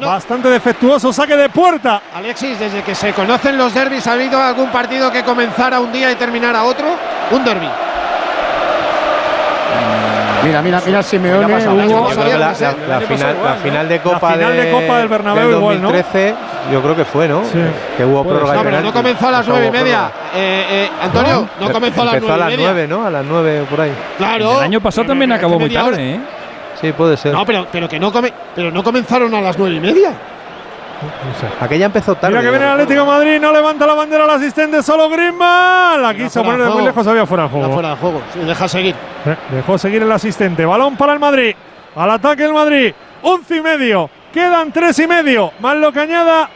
Bastante 0.00 0.48
defectuoso 0.48 1.12
saque 1.12 1.36
de 1.36 1.48
puerta. 1.48 2.02
Alexis, 2.12 2.58
desde 2.58 2.82
que 2.82 2.96
se 2.96 3.12
conocen 3.12 3.56
los 3.56 3.72
derbis, 3.72 4.04
¿ha 4.08 4.14
habido 4.14 4.42
algún 4.42 4.70
partido 4.70 5.12
que 5.12 5.22
comenzara 5.22 5.78
un 5.78 5.92
día 5.92 6.10
y 6.10 6.16
terminara 6.16 6.64
otro? 6.64 6.86
Un 7.30 7.44
derbi. 7.44 7.68
Mira, 10.44 10.62
mira, 10.62 10.82
mira 10.84 11.02
Simeone, 11.02 11.48
pasó, 11.54 11.70
Hugo. 11.72 11.78
ya 11.80 11.86
Yo 11.86 12.06
creo 12.08 12.24
que 12.24 12.30
la, 12.32 12.38
la- 12.38 12.76
la 12.88 13.00
final, 13.00 13.36
la 13.44 13.54
final 13.56 13.88
de 13.88 14.00
Copa, 14.00 14.30
final 14.32 14.56
de 14.56 14.70
Copa 14.70 14.98
del 14.98 15.08
Bernabéu 15.08 15.50
igual, 15.58 15.82
¿no? 15.82 15.88
2013, 15.92 16.34
yo 16.72 16.82
creo 16.82 16.96
que 16.96 17.04
fue, 17.04 17.28
¿no? 17.28 17.42
Que 17.96 18.04
hubo 18.04 18.22
Puede 18.24 18.38
prórroga 18.38 18.54
No, 18.54 18.62
pero 18.64 18.80
no 18.80 18.92
comenzó 18.92 19.28
a 19.28 19.30
las 19.30 19.48
nueve 19.48 19.66
y 19.66 19.70
media. 19.70 20.10
Eh, 20.34 20.66
eh, 20.70 20.90
Antonio, 21.02 21.48
no 21.60 21.70
comenzó 21.72 22.02
a 22.02 22.04
las 22.06 22.14
Empezó 22.14 22.36
nueve 22.36 22.44
a 22.44 22.48
las. 22.50 22.58
9, 22.58 22.86
¿no? 22.88 23.06
A 23.06 23.10
las 23.10 23.24
9 23.24 23.66
por 23.70 23.80
ahí. 23.80 23.92
Claro. 24.18 24.58
El 24.58 24.64
año 24.64 24.80
pasado 24.80 25.06
también 25.06 25.32
acabó 25.32 25.58
muy 25.58 25.70
tarde, 25.70 26.14
¿eh? 26.14 26.20
Sí, 26.80 26.92
puede 26.92 27.16
ser. 27.16 27.32
No, 27.32 27.46
pero, 27.46 27.66
pero 27.70 27.88
que 27.88 27.98
no 27.98 28.12
come, 28.12 28.32
pero 28.54 28.70
no 28.70 28.82
comenzaron 28.82 29.32
a 29.34 29.40
las 29.40 29.56
nueve 29.58 29.76
y 29.76 29.80
media. 29.80 30.10
Aquella 31.60 31.86
empezó 31.86 32.14
tarde. 32.14 32.36
Mira 32.36 32.42
que 32.42 32.50
viene 32.50 32.64
el 32.66 32.72
Atlético 32.72 33.00
de 33.00 33.06
Madrid, 33.06 33.40
no 33.40 33.52
levanta 33.52 33.86
la 33.86 33.94
bandera 33.94 34.24
el 34.24 34.30
asistente, 34.30 34.82
solo 34.82 35.08
Griezmann. 35.08 36.02
La 36.02 36.14
quiso 36.14 36.42
poner 36.42 36.58
de 36.58 36.64
de 36.64 36.70
muy 36.70 36.82
lejos, 36.84 37.06
había 37.06 37.26
fuera 37.26 37.44
de 37.44 37.48
juego. 37.50 37.72
Fuera 37.72 37.90
de 37.90 37.96
juego. 37.96 38.22
Sí, 38.32 38.40
deja 38.40 38.68
seguir. 38.68 38.94
Eh, 39.26 39.36
Dejó 39.50 39.78
seguir 39.78 40.02
el 40.02 40.12
asistente. 40.12 40.64
Balón 40.64 40.96
para 40.96 41.12
el 41.12 41.18
Madrid. 41.18 41.54
Al 41.96 42.10
ataque 42.10 42.44
el 42.44 42.52
Madrid. 42.52 42.92
Once 43.22 43.56
y 43.56 43.60
medio. 43.60 44.10
Quedan 44.32 44.72
tres 44.72 44.98
y 44.98 45.06
medio. 45.06 45.52
Más 45.60 45.76
lo 45.76 45.92
que 45.92 46.00
añada. 46.00 46.48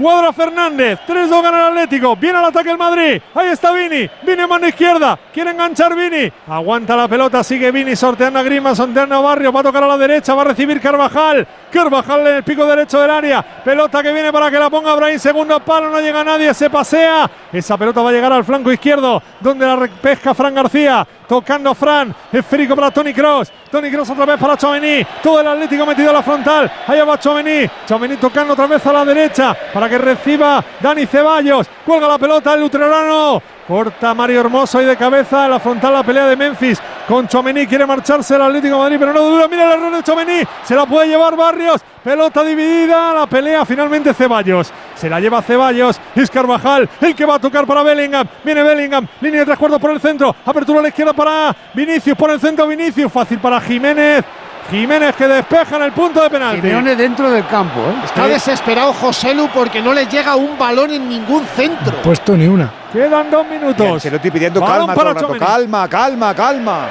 Cuadra 0.00 0.32
Fernández. 0.32 0.98
3-2 1.06 1.42
gana 1.42 1.58
el 1.58 1.66
Atlético. 1.72 2.16
Viene 2.16 2.38
al 2.38 2.46
ataque 2.46 2.70
el 2.70 2.78
Madrid. 2.78 3.20
Ahí 3.34 3.48
está 3.48 3.70
Vini. 3.70 4.08
Vini 4.22 4.46
mano 4.46 4.66
izquierda. 4.66 5.18
Quiere 5.30 5.50
enganchar 5.50 5.94
Vini. 5.94 6.32
Aguanta 6.48 6.96
la 6.96 7.06
pelota. 7.06 7.44
Sigue 7.44 7.70
Vini 7.70 7.94
sorteando 7.94 8.38
a 8.38 8.42
Grima. 8.42 8.74
Sorteando 8.74 9.16
a 9.16 9.20
Barrio. 9.20 9.52
Va 9.52 9.60
a 9.60 9.64
tocar 9.64 9.84
a 9.84 9.86
la 9.86 9.98
derecha. 9.98 10.34
Va 10.34 10.40
a 10.40 10.44
recibir 10.46 10.80
Carvajal. 10.80 11.46
Carvajal 11.70 12.26
en 12.26 12.36
el 12.36 12.42
pico 12.42 12.64
derecho 12.64 12.98
del 12.98 13.10
área. 13.10 13.42
Pelota 13.42 14.02
que 14.02 14.10
viene 14.10 14.32
para 14.32 14.50
que 14.50 14.58
la 14.58 14.70
ponga 14.70 14.94
Brahim. 14.94 15.18
Segundo 15.18 15.60
palo. 15.60 15.90
No 15.90 16.00
llega 16.00 16.24
nadie. 16.24 16.54
Se 16.54 16.70
pasea. 16.70 17.30
Esa 17.52 17.76
pelota 17.76 18.00
va 18.00 18.08
a 18.08 18.12
llegar 18.12 18.32
al 18.32 18.44
flanco 18.44 18.72
izquierdo. 18.72 19.22
Donde 19.38 19.66
la 19.66 19.86
pesca 20.00 20.32
Fran 20.32 20.54
García. 20.54 21.06
Tocando 21.30 21.76
Fran. 21.76 22.12
Esférico 22.32 22.74
para 22.74 22.90
Tony 22.90 23.14
Cross. 23.14 23.52
Tony 23.70 23.88
Cross 23.88 24.10
otra 24.10 24.26
vez 24.26 24.36
para 24.36 24.56
Chomení. 24.56 25.06
Todo 25.22 25.40
el 25.40 25.46
Atlético 25.46 25.86
metido 25.86 26.10
a 26.10 26.14
la 26.14 26.24
frontal. 26.24 26.68
Allá 26.88 27.04
va 27.04 27.20
Chomení. 27.20 27.70
Chomení 27.86 28.16
tocando 28.16 28.54
otra 28.54 28.66
vez 28.66 28.84
a 28.84 28.92
la 28.92 29.04
derecha. 29.04 29.56
Para 29.72 29.88
que 29.88 29.96
reciba 29.96 30.64
Dani 30.80 31.06
Ceballos. 31.06 31.68
Cuelga 31.86 32.08
la 32.08 32.18
pelota 32.18 32.54
el 32.54 32.62
Luterano. 32.62 33.40
Corta 33.68 34.12
Mario 34.12 34.40
Hermoso 34.40 34.78
ahí 34.78 34.86
de 34.86 34.96
cabeza. 34.96 35.44
En 35.44 35.52
la 35.52 35.60
frontal 35.60 35.92
la 35.92 36.02
pelea 36.02 36.26
de 36.26 36.34
Memphis. 36.34 36.82
Con 37.06 37.28
Chomení 37.28 37.64
quiere 37.64 37.86
marcharse 37.86 38.34
el 38.34 38.42
Atlético 38.42 38.78
Madrid. 38.78 38.96
Pero 38.98 39.12
no 39.12 39.22
dura. 39.22 39.46
Mira 39.46 39.66
el 39.66 39.78
error 39.78 39.94
de 39.94 40.02
Chomení. 40.02 40.42
Se 40.64 40.74
la 40.74 40.84
puede 40.84 41.06
llevar 41.06 41.36
Barrios. 41.36 41.80
Pelota 42.02 42.42
dividida. 42.42 43.14
La 43.14 43.28
pelea 43.28 43.64
finalmente 43.64 44.12
Ceballos. 44.14 44.72
Se 45.00 45.08
la 45.08 45.18
lleva 45.18 45.40
Ceballos. 45.40 45.98
Es 46.14 46.30
Carvajal. 46.30 46.88
El 47.00 47.14
que 47.14 47.24
va 47.24 47.36
a 47.36 47.38
tocar 47.38 47.66
para 47.66 47.82
Bellingham. 47.82 48.26
Viene 48.44 48.62
Bellingham. 48.62 49.06
Línea 49.22 49.40
de 49.40 49.46
tres 49.46 49.58
cuartos 49.58 49.80
por 49.80 49.90
el 49.92 50.00
centro. 50.00 50.36
Apertura 50.44 50.80
a 50.80 50.82
la 50.82 50.88
izquierda 50.88 51.14
para 51.14 51.56
Vinicius. 51.72 52.16
Por 52.16 52.30
el 52.30 52.38
centro 52.38 52.66
Vinicius. 52.66 53.10
Fácil 53.10 53.38
para 53.38 53.58
Jiménez. 53.62 54.22
Jiménez 54.70 55.16
que 55.16 55.26
despeja 55.26 55.76
en 55.76 55.82
el 55.82 55.92
punto 55.92 56.22
de 56.22 56.28
penalti. 56.28 56.60
Simeone 56.60 56.94
dentro 56.94 57.30
del 57.30 57.46
campo, 57.46 57.80
¿eh? 57.80 58.04
Está 58.04 58.28
desesperado 58.28 58.92
Joselu 58.92 59.48
porque 59.48 59.80
no 59.80 59.94
le 59.94 60.06
llega 60.06 60.36
un 60.36 60.56
balón 60.58 60.90
en 60.90 61.08
ningún 61.08 61.44
centro. 61.56 61.96
Puesto 62.02 62.36
ni 62.36 62.46
una. 62.46 62.70
Quedan 62.92 63.30
dos 63.30 63.46
minutos. 63.48 64.02
Se 64.02 64.10
lo 64.10 64.16
estoy 64.16 64.30
pidiendo 64.30 64.60
Balón 64.60 64.86
calma 64.86 64.94
para 64.94 65.14
rato. 65.14 65.36
Calma, 65.38 65.88
calma, 65.88 66.34
calma. 66.34 66.88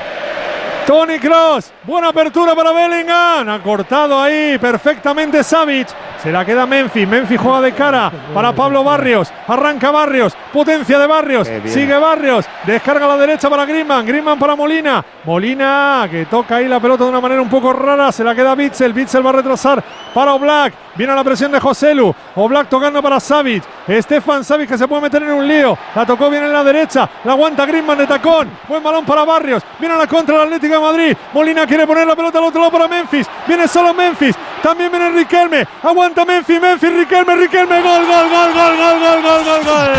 Tony 0.85 1.19
Cross, 1.19 1.72
buena 1.83 2.09
apertura 2.09 2.56
para 2.56 2.72
Bellingham. 2.72 3.47
Ha 3.47 3.59
cortado 3.61 4.19
ahí 4.19 4.58
perfectamente 4.58 5.43
Savic. 5.43 5.88
Se 6.22 6.32
la 6.32 6.44
queda 6.44 6.66
Memphis. 6.66 7.08
Memphis 7.08 7.40
juega 7.40 7.62
de 7.62 7.72
cara 7.72 8.12
para 8.34 8.52
Pablo 8.53 8.84
Barrios. 8.84 9.32
Arranca 9.48 9.90
Barrios. 9.90 10.35
Potencia 10.52 11.00
de 11.00 11.08
Barrios. 11.08 11.50
Sigue 11.66 11.98
Barrios. 11.98 12.46
Descarga 12.66 13.06
a 13.06 13.10
la 13.10 13.18
derecha 13.18 13.50
para 13.50 13.66
Griezmann. 13.66 14.06
Griezmann 14.06 14.38
para 14.38 14.56
Molina. 14.56 15.03
Molina 15.24 16.08
que 16.12 16.26
toca 16.26 16.58
ahí 16.58 16.68
la 16.68 16.80
pelota 16.80 17.06
de 17.06 17.10
una 17.10 17.22
manera 17.22 17.42
un 17.42 17.50
poco 17.50 17.72
rara. 17.72 18.12
Se 18.12 18.24
la 18.24 18.35
queda 18.35 18.53
Bitzel. 18.56 18.92
Bitzel 18.92 19.26
va 19.26 19.30
a 19.30 19.34
retrasar 19.34 19.82
para 20.14 20.34
Oblak. 20.34 20.74
Viene 20.96 21.16
la 21.16 21.24
presión 21.24 21.53
de 21.53 21.60
Joselu. 21.62 22.14
Oblak 22.35 22.68
tocando 22.68 23.02
para 23.02 23.22
Savic. 23.22 23.64
Estefan 23.88 24.44
Savic 24.44 24.69
que 24.69 24.78
se 24.78 24.88
puede 24.88 25.03
meter 25.03 25.24
en 25.24 25.32
un 25.32 25.48
lío. 25.48 25.78
La 25.96 26.06
tocó 26.06 26.30
bien 26.30 26.44
en 26.44 26.52
la 26.52 26.64
derecha. 26.66 27.10
La 27.24 27.32
aguanta 27.32 27.66
Griezmann 27.66 27.98
de 27.98 28.08
tacón. 28.08 28.50
Buen 28.68 28.84
balón 28.84 29.06
para 29.06 29.24
Barrios. 29.24 29.64
Viene 29.80 29.96
a 29.96 29.98
la 29.98 30.08
contra 30.08 30.35
el 30.35 30.42
Atlético 30.42 30.74
de 30.74 30.82
Madrid. 30.82 31.18
Molina 31.34 31.66
quiere 31.66 31.88
poner 31.88 32.06
la 32.06 32.16
pelota 32.16 32.40
al 32.40 32.46
otro 32.46 32.60
lado 32.60 32.72
para 32.72 32.88
Memphis. 32.90 33.26
Viene 33.48 33.69
solo 33.69 33.94
Memphis. 33.94 34.35
También 34.62 34.92
viene 34.92 35.10
Riquelme. 35.12 35.66
Aguanta 35.84 36.08
Memphis. 36.15 36.59
Memphis. 36.59 36.93
Riquelme. 36.93 37.35
Riquelme. 37.35 37.81
Gol, 37.81 38.06
gol, 38.06 38.27
gol, 38.29 38.49
gol, 38.53 38.74
gol, 38.77 38.95
gol, 38.99 39.19
gol, 39.22 39.42
gol, 39.43 39.63
gol. 39.63 39.90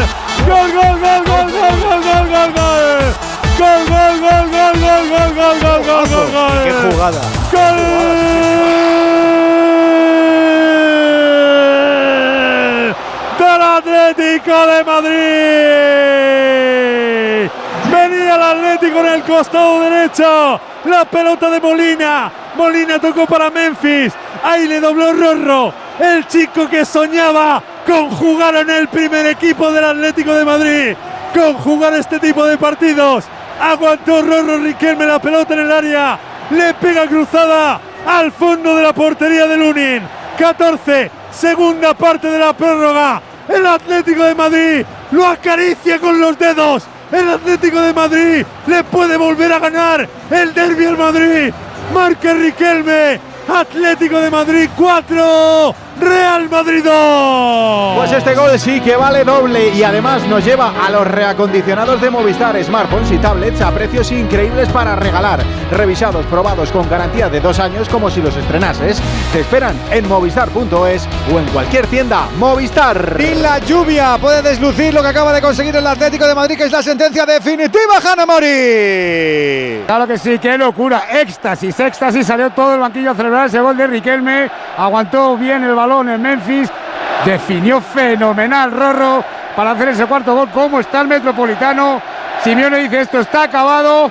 Gol, 0.47 0.69
gol, 0.77 0.95
gol, 1.03 1.21
gol, 1.29 1.47
gol, 1.51 1.77
gol, 1.83 2.01
gol, 2.07 2.25
gol, 2.33 2.51
gol. 2.57 2.81
Gol, 3.61 3.81
gol, 3.91 4.15
gol, 4.25 4.45
gol, 4.51 4.75
gol, 4.81 5.05
gol, 5.11 5.31
gol, 5.37 5.57
gol, 5.61 5.81
gol, 5.85 6.05
gol, 6.09 6.29
gol. 6.33 6.59
Qué 6.65 6.73
jugada. 6.73 7.23
¡Gol! 7.53 7.79
Del 13.39 13.63
Atlético 13.63 14.57
de 14.67 14.79
Madrid. 14.85 15.41
Atlético 18.81 19.01
en 19.01 19.13
el 19.13 19.23
costado 19.25 19.81
derecho. 19.83 20.59
La 20.87 21.05
pelota 21.05 21.51
de 21.51 21.61
Molina. 21.61 22.33
Molina 22.57 22.99
tocó 22.99 23.27
para 23.27 23.51
Memphis. 23.51 24.15
Ahí 24.43 24.67
le 24.67 24.81
dobló 24.81 25.13
Rorro. 25.13 25.75
El 25.99 26.27
chico 26.27 26.67
que 26.67 26.87
soñaba 26.87 27.63
con 27.87 28.09
jugar 28.09 28.57
en 28.57 28.71
el 28.71 28.89
primer 28.89 29.27
equipo 29.27 29.71
del 29.71 29.85
Atlético 29.85 30.33
de 30.33 30.47
Madrid. 30.47 30.97
Con 31.35 31.59
jugar 31.59 31.93
este 31.93 32.19
tipo 32.21 32.47
de 32.47 32.57
partidos. 32.57 33.25
Aguantó 33.61 34.23
Rorro 34.23 34.57
Riquelme 34.57 35.05
la 35.05 35.19
pelota 35.19 35.53
en 35.53 35.61
el 35.61 35.73
área. 35.73 36.19
Le 36.51 36.73
pega 36.73 37.07
cruzada 37.07 37.79
al 38.07 38.33
fondo 38.33 38.77
de 38.77 38.83
la 38.83 38.95
portería 38.95 39.47
de 39.47 39.59
Lunin. 39.59 40.03
14, 40.39 41.11
segunda 41.31 41.93
parte 41.93 42.31
de 42.31 42.39
la 42.39 42.55
prórroga. 42.55 43.21
El 43.47 43.67
Atlético 43.67 44.25
de 44.25 44.35
Madrid 44.35 44.87
lo 45.11 45.27
acaricia 45.27 45.99
con 45.99 46.19
los 46.19 46.39
dedos. 46.39 46.87
El 47.13 47.29
Atlético 47.29 47.81
de 47.81 47.93
Madrid 47.93 48.47
le 48.67 48.85
puede 48.85 49.17
volver 49.17 49.53
a 49.53 49.59
ganar 49.59 50.09
el 50.31 50.55
derbi 50.55 50.87
al 50.87 50.97
Madrid. 50.97 51.53
Marca 51.93 52.35
Riquelme. 52.35 53.21
Atlético 53.49 54.21
de 54.21 54.31
Madrid 54.31 54.69
4, 54.77 55.75
Real 56.01 56.49
Madrid 56.49 56.83
2. 56.85 57.97
Pues 57.99 58.13
este 58.13 58.35
gol 58.35 58.59
sí 58.59 58.81
que 58.81 58.97
vale 58.97 59.25
doble 59.25 59.69
y 59.69 59.83
además 59.83 60.27
nos 60.27 60.45
lleva 60.45 60.73
a 60.85 60.91
los 60.91 61.07
reacondicionados 61.07 62.01
de 62.01 62.11
Movistar 62.11 62.63
Smartphones 62.63 63.13
y 63.13 63.19
tablets 63.19 63.61
a 63.61 63.71
precios 63.71 64.11
increíbles 64.11 64.69
para 64.71 64.97
regalar. 64.97 65.41
Revisados, 65.71 66.25
probados 66.27 66.73
con 66.73 66.89
garantía 66.89 67.29
de 67.29 67.41
dos 67.41 67.59
años 67.59 67.89
como 67.89 68.11
si 68.11 68.23
los 68.23 68.35
estrenases. 68.37 69.01
Te 69.33 69.41
esperan 69.41 69.77
en 69.91 70.09
movistar.es 70.09 71.09
o 71.33 71.39
en 71.39 71.47
cualquier 71.53 71.87
tienda 71.87 72.27
Movistar. 72.39 73.17
Y 73.19 73.35
la 73.35 73.59
lluvia 73.59 74.17
puede 74.19 74.43
deslucir 74.43 74.95
lo 74.95 75.03
que 75.03 75.09
acaba 75.09 75.33
de 75.33 75.43
conseguir 75.43 75.77
el 75.77 75.87
Atlético 75.87 76.27
de 76.27 76.35
Madrid, 76.35 76.57
que 76.57 76.65
es 76.65 76.73
la 76.73 76.83
sentencia 76.83 77.27
definitiva, 77.27 77.99
Hanna 78.03 78.25
Mori. 78.25 79.83
Claro 79.87 80.07
que 80.07 80.19
sí, 80.19 80.39
qué 80.39 80.57
locura. 80.57 81.05
Éxtasis, 81.13 81.79
éxtasis. 81.79 82.27
Salió 82.27 82.51
todo 82.51 82.75
el 82.75 82.81
banquillo 82.81 83.11
a 83.11 83.15
celebrar 83.15 83.47
ese 83.47 83.61
gol 83.61 83.77
de 83.77 83.87
Riquelme. 83.87 84.51
Aguantó 84.79 85.37
bien 85.37 85.63
el 85.65 85.75
balón 85.75 85.90
en 85.91 86.23
Memphis. 86.23 86.71
Definió 87.25 87.81
fenomenal 87.81 88.71
Rorro 88.71 89.25
para 89.57 89.73
hacer 89.73 89.89
ese 89.89 90.07
cuarto 90.07 90.35
gol. 90.35 90.49
¿Cómo 90.55 90.81
está 90.81 91.01
el 91.01 91.09
Metropolitano? 91.09 92.01
Simeone 92.43 92.79
dice 92.79 93.01
esto 93.03 93.19
está 93.21 93.43
acabado. 93.45 94.11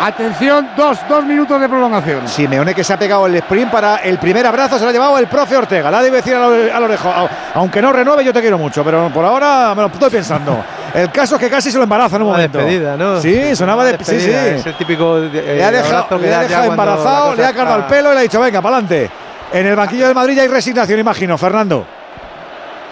Atención, 0.00 0.68
dos, 0.76 0.98
dos 1.08 1.24
minutos 1.24 1.60
de 1.60 1.68
prolongación. 1.68 2.26
Simeone 2.28 2.72
que 2.72 2.84
se 2.84 2.92
ha 2.92 2.96
pegado 2.96 3.26
el 3.26 3.34
sprint 3.36 3.70
para 3.70 3.96
el 3.96 4.16
primer 4.18 4.46
abrazo, 4.46 4.78
se 4.78 4.84
lo 4.84 4.90
ha 4.90 4.92
llevado 4.92 5.18
el 5.18 5.26
profe 5.26 5.56
Ortega. 5.56 5.90
La 5.90 6.00
debe 6.00 6.18
decir 6.18 6.34
al, 6.36 6.82
orejo. 6.84 7.12
Aunque 7.54 7.82
no 7.82 7.92
renueve, 7.92 8.24
yo 8.24 8.32
te 8.32 8.40
quiero 8.40 8.58
mucho, 8.58 8.84
pero 8.84 9.10
por 9.12 9.24
ahora 9.24 9.74
me 9.74 9.82
lo 9.82 9.88
estoy 9.88 10.08
pensando. 10.10 10.64
El 10.94 11.10
caso 11.10 11.34
es 11.34 11.40
que 11.40 11.50
casi 11.50 11.70
se 11.72 11.78
lo 11.78 11.82
embaraza 11.84 12.14
en 12.16 12.22
un 12.22 12.28
Una 12.28 12.36
momento. 12.38 12.58
despedida, 12.58 12.96
¿no? 12.96 13.20
Sí, 13.20 13.56
sonaba 13.56 13.84
de. 13.84 13.98
Sí, 13.98 14.04
sí. 14.04 14.14
Despedida, 14.28 14.46
Es 14.46 14.66
el 14.66 14.74
típico. 14.76 15.18
eh, 15.18 15.54
Le 15.56 15.64
ha 15.64 15.70
dejado, 15.72 16.18
le 16.18 16.34
ha 16.34 16.38
dejado 16.40 16.64
embarazado, 16.70 17.34
le 17.34 17.44
ha 17.44 17.52
cargado 17.52 17.78
el 17.78 17.84
pelo 17.84 18.10
y 18.10 18.14
le 18.14 18.20
ha 18.20 18.22
dicho, 18.22 18.40
venga, 18.40 18.62
para 18.62 18.76
adelante. 18.76 19.10
En 19.52 19.66
el 19.66 19.76
banquillo 19.76 20.06
del 20.06 20.14
Madrid 20.14 20.36
ya 20.36 20.42
hay 20.42 20.48
resignación, 20.48 20.98
imagino, 20.98 21.36
Fernando. 21.36 21.86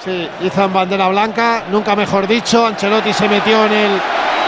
Sí, 0.04 0.28
hizo 0.42 0.64
en 0.64 0.72
bandera 0.72 1.08
blanca, 1.08 1.64
nunca 1.70 1.96
mejor 1.96 2.26
dicho. 2.26 2.66
Ancelotti 2.66 3.12
se 3.12 3.28
metió 3.28 3.66
en 3.66 3.72
el 3.72 4.00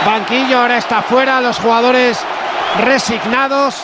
banquillo, 0.05 0.61
ahora 0.61 0.79
está 0.79 1.03
fuera. 1.03 1.41
Los 1.41 1.59
jugadores 1.59 2.19
resignados. 2.85 3.83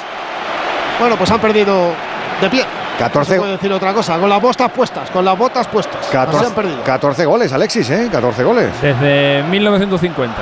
Bueno, 0.98 1.16
pues 1.16 1.30
han 1.30 1.40
perdido 1.40 1.92
de 2.40 2.50
pie. 2.50 2.64
14 2.98 3.18
No 3.18 3.24
se 3.34 3.38
puede 3.40 3.52
decir 3.52 3.72
otra 3.72 3.92
cosa, 3.94 4.18
con 4.18 4.28
las 4.28 4.42
botas 4.42 4.70
puestas, 4.72 5.10
con 5.10 5.24
las 5.24 5.38
botas 5.38 5.66
puestas. 5.68 5.96
Así 6.00 6.10
14, 6.12 6.46
han 6.46 6.52
perdido. 6.52 6.82
14 6.84 7.24
goles, 7.24 7.52
Alexis, 7.52 7.88
¿eh? 7.90 8.08
14 8.10 8.42
goles. 8.44 8.68
Desde 8.82 9.42
1950. 9.44 10.34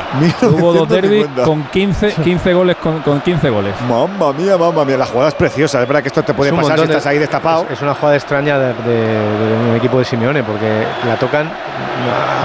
Hubo 0.42 0.72
dos 0.72 0.88
derbis 0.88 1.28
1950. 1.28 1.42
con 1.44 1.64
15, 1.64 2.12
15 2.22 2.54
goles 2.54 2.76
con, 2.76 3.00
con 3.02 3.20
15 3.20 3.50
goles. 3.50 3.74
Mamma 3.88 4.32
mía, 4.32 4.56
mamma 4.56 4.84
mía, 4.84 4.96
la 4.96 5.06
jugada 5.06 5.28
es 5.28 5.34
preciosa. 5.34 5.82
Es 5.82 5.86
verdad 5.88 6.02
que 6.02 6.08
esto 6.08 6.22
te 6.22 6.34
puede 6.34 6.50
Es 6.50 6.56
pasar 6.56 6.78
si 6.78 6.86
de- 6.86 6.92
estás 6.92 7.06
ahí 7.06 7.18
destapado. 7.18 7.64
Es, 7.66 7.72
es 7.72 7.82
una 7.82 7.94
jugada 7.94 8.16
extraña 8.16 8.58
de, 8.58 8.72
de- 8.74 9.06
de 9.06 9.70
un 9.70 9.76
equipo 9.76 9.98
de 9.98 10.04
Simeone, 10.04 10.42
porque 10.42 10.86
la 11.06 11.16
tocan, 11.16 11.46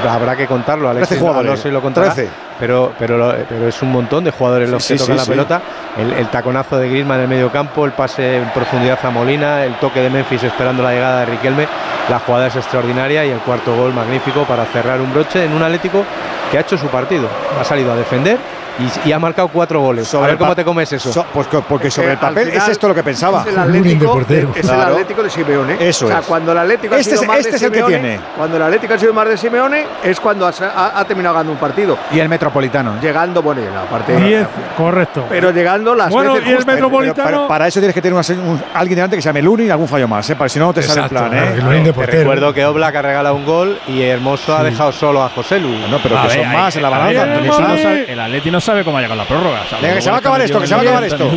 no, 0.03 0.09
habrá 0.11 0.35
que 0.35 0.45
contarlo. 0.47 0.89
Alexis 0.89 1.09
13 1.09 1.21
jugadores, 1.21 1.49
Alonso 1.51 1.67
y 1.67 1.71
lo 1.71 1.81
contará, 1.81 2.13
13. 2.13 2.29
Pero, 2.61 2.93
pero, 2.99 3.35
pero 3.49 3.67
es 3.67 3.81
un 3.81 3.91
montón 3.91 4.23
de 4.23 4.29
jugadores 4.29 4.69
los 4.69 4.87
que 4.87 4.93
sí, 4.95 5.03
tocan 5.03 5.17
sí, 5.17 5.25
la 5.25 5.31
pelota. 5.31 5.61
El, 5.97 6.13
el 6.13 6.27
taconazo 6.27 6.77
de 6.77 6.87
Griezmann 6.87 7.17
en 7.17 7.23
el 7.23 7.27
medio 7.27 7.51
campo, 7.51 7.85
el 7.85 7.91
pase 7.91 8.37
en 8.37 8.49
profundidad 8.51 8.99
a 9.03 9.09
Molina, 9.09 9.65
el 9.65 9.73
toque 9.79 9.99
de 9.99 10.11
Memphis 10.11 10.43
esperando 10.43 10.83
la 10.83 10.91
llegada 10.91 11.21
de 11.21 11.25
Riquelme. 11.25 11.67
La 12.07 12.19
jugada 12.19 12.47
es 12.47 12.55
extraordinaria 12.55 13.25
y 13.25 13.31
el 13.31 13.39
cuarto 13.39 13.75
gol 13.75 13.93
magnífico 13.93 14.43
para 14.43 14.65
cerrar 14.65 15.01
un 15.01 15.11
broche 15.11 15.43
en 15.43 15.53
un 15.53 15.63
Atlético 15.63 16.05
que 16.51 16.59
ha 16.59 16.61
hecho 16.61 16.77
su 16.77 16.85
partido. 16.87 17.27
Ha 17.59 17.63
salido 17.63 17.91
a 17.91 17.95
defender 17.95 18.37
y, 18.79 19.09
y 19.09 19.11
ha 19.11 19.19
marcado 19.19 19.47
cuatro 19.49 19.79
goles. 19.81 20.07
Sobre 20.07 20.25
a 20.25 20.27
ver 20.29 20.37
cómo 20.37 20.55
te 20.55 20.63
comes 20.63 20.91
eso. 20.93 21.11
So- 21.11 21.25
pues 21.33 21.47
porque 21.67 21.87
Es 21.87 21.93
sobre 21.93 22.07
que 22.07 22.13
el 22.13 22.19
papel 22.19 22.47
final 22.49 22.61
es 22.63 22.69
esto 22.69 22.87
lo 22.87 22.95
que 22.95 23.03
pensaba. 23.03 23.41
Es 23.41 23.47
el 23.47 23.57
Atlético, 23.59 24.19
es 24.21 24.29
el 24.29 24.47
Claro. 24.61 24.81
Atlético 24.93 25.23
de 25.23 25.29
Simeone. 25.29 25.77
Eso 25.79 26.05
o 26.05 26.09
sea, 26.09 26.19
es. 26.19 26.25
cuando 26.25 26.51
el 26.51 26.57
Atlético 26.57 26.95
ha 26.95 26.97
Este 26.99 27.11
sido 27.11 27.21
es- 27.23 27.27
más 27.27 27.37
este 27.39 27.51
de 27.51 27.55
es 27.57 27.63
el 27.63 27.71
que 27.71 27.77
Simeone, 27.77 27.99
tiene. 27.99 28.19
Cuando 28.37 28.57
el 28.57 28.63
Atlético 28.63 28.93
ha 28.93 28.97
sido 28.97 29.13
más 29.13 29.27
de 29.27 29.37
Simeone 29.37 29.85
es 30.03 30.19
cuando 30.19 30.47
ha, 30.47 30.51
ha- 30.75 30.99
ha 30.99 31.05
terminado 31.05 31.35
ganando 31.35 31.53
un 31.53 31.59
partido. 31.59 31.97
Y 32.11 32.19
el 32.19 32.29
Metropolitano. 32.29 32.95
Llegando, 33.01 33.41
bueno, 33.41 33.61
la 33.73 33.83
parte. 33.83 34.15
10, 34.15 34.47
correcto. 34.77 35.25
Pero 35.29 35.51
llegando 35.51 35.93
las 35.95 36.09
Bueno, 36.09 36.33
veces 36.33 36.49
y 36.49 36.51
el. 36.53 36.65
Metropolitano- 36.65 37.23
Pero 37.25 37.37
para, 37.37 37.47
para 37.47 37.67
eso 37.67 37.79
tienes 37.79 37.93
que 37.93 38.01
tener 38.01 38.13
una- 38.13 38.41
un- 38.43 38.63
alguien 38.73 38.95
delante 38.95 39.15
que 39.15 39.21
se 39.21 39.29
llame 39.29 39.41
Luni 39.41 39.65
y 39.65 39.69
algún 39.69 39.87
fallo 39.87 40.07
más, 40.07 40.29
¿eh? 40.29 40.35
Para 40.35 40.49
si 40.49 40.59
no, 40.59 40.67
no 40.67 40.73
te 40.73 40.81
sale 40.81 41.01
el 41.03 41.09
plan, 41.09 41.25
¿eh? 41.33 41.53
claro, 41.55 41.69
que 41.71 41.75
de 41.75 41.83
Te 41.83 41.93
portero. 41.93 42.17
recuerdo 42.19 42.53
que 42.53 42.65
Oblak 42.65 42.95
ha 42.95 43.01
regalado 43.01 43.35
un 43.35 43.45
gol 43.45 43.79
y 43.87 44.01
Hermoso 44.03 44.55
ha 44.55 44.63
dejado 44.63 44.91
solo 44.91 45.23
a 45.23 45.29
José 45.29 45.59
Lu. 45.59 45.69
No, 45.89 45.97
pero 46.01 46.21
que 46.23 46.29
son 46.35 46.51
más 46.53 46.75
en 46.75 46.81
la 46.81 46.89
balanza. 46.89 47.23
el 47.23 48.19
Atleti 48.19 48.51
no. 48.51 48.60
Sabe- 48.61 48.83
cómo 48.83 48.97
ha 48.97 49.01
llegado 49.01 49.17
la 49.21 49.27
prórroga. 49.27 49.65
¿sabes? 49.67 49.81
Venga, 49.81 49.95
que 49.95 50.01
se 50.01 50.09
va 50.09 50.17
a 50.17 50.19
acabar 50.19 50.41
esto, 50.41 50.59
que 50.59 50.67
se 50.67 50.73
va 50.75 50.79
a 50.81 50.83
acabar 50.83 51.03
esto. 51.03 51.29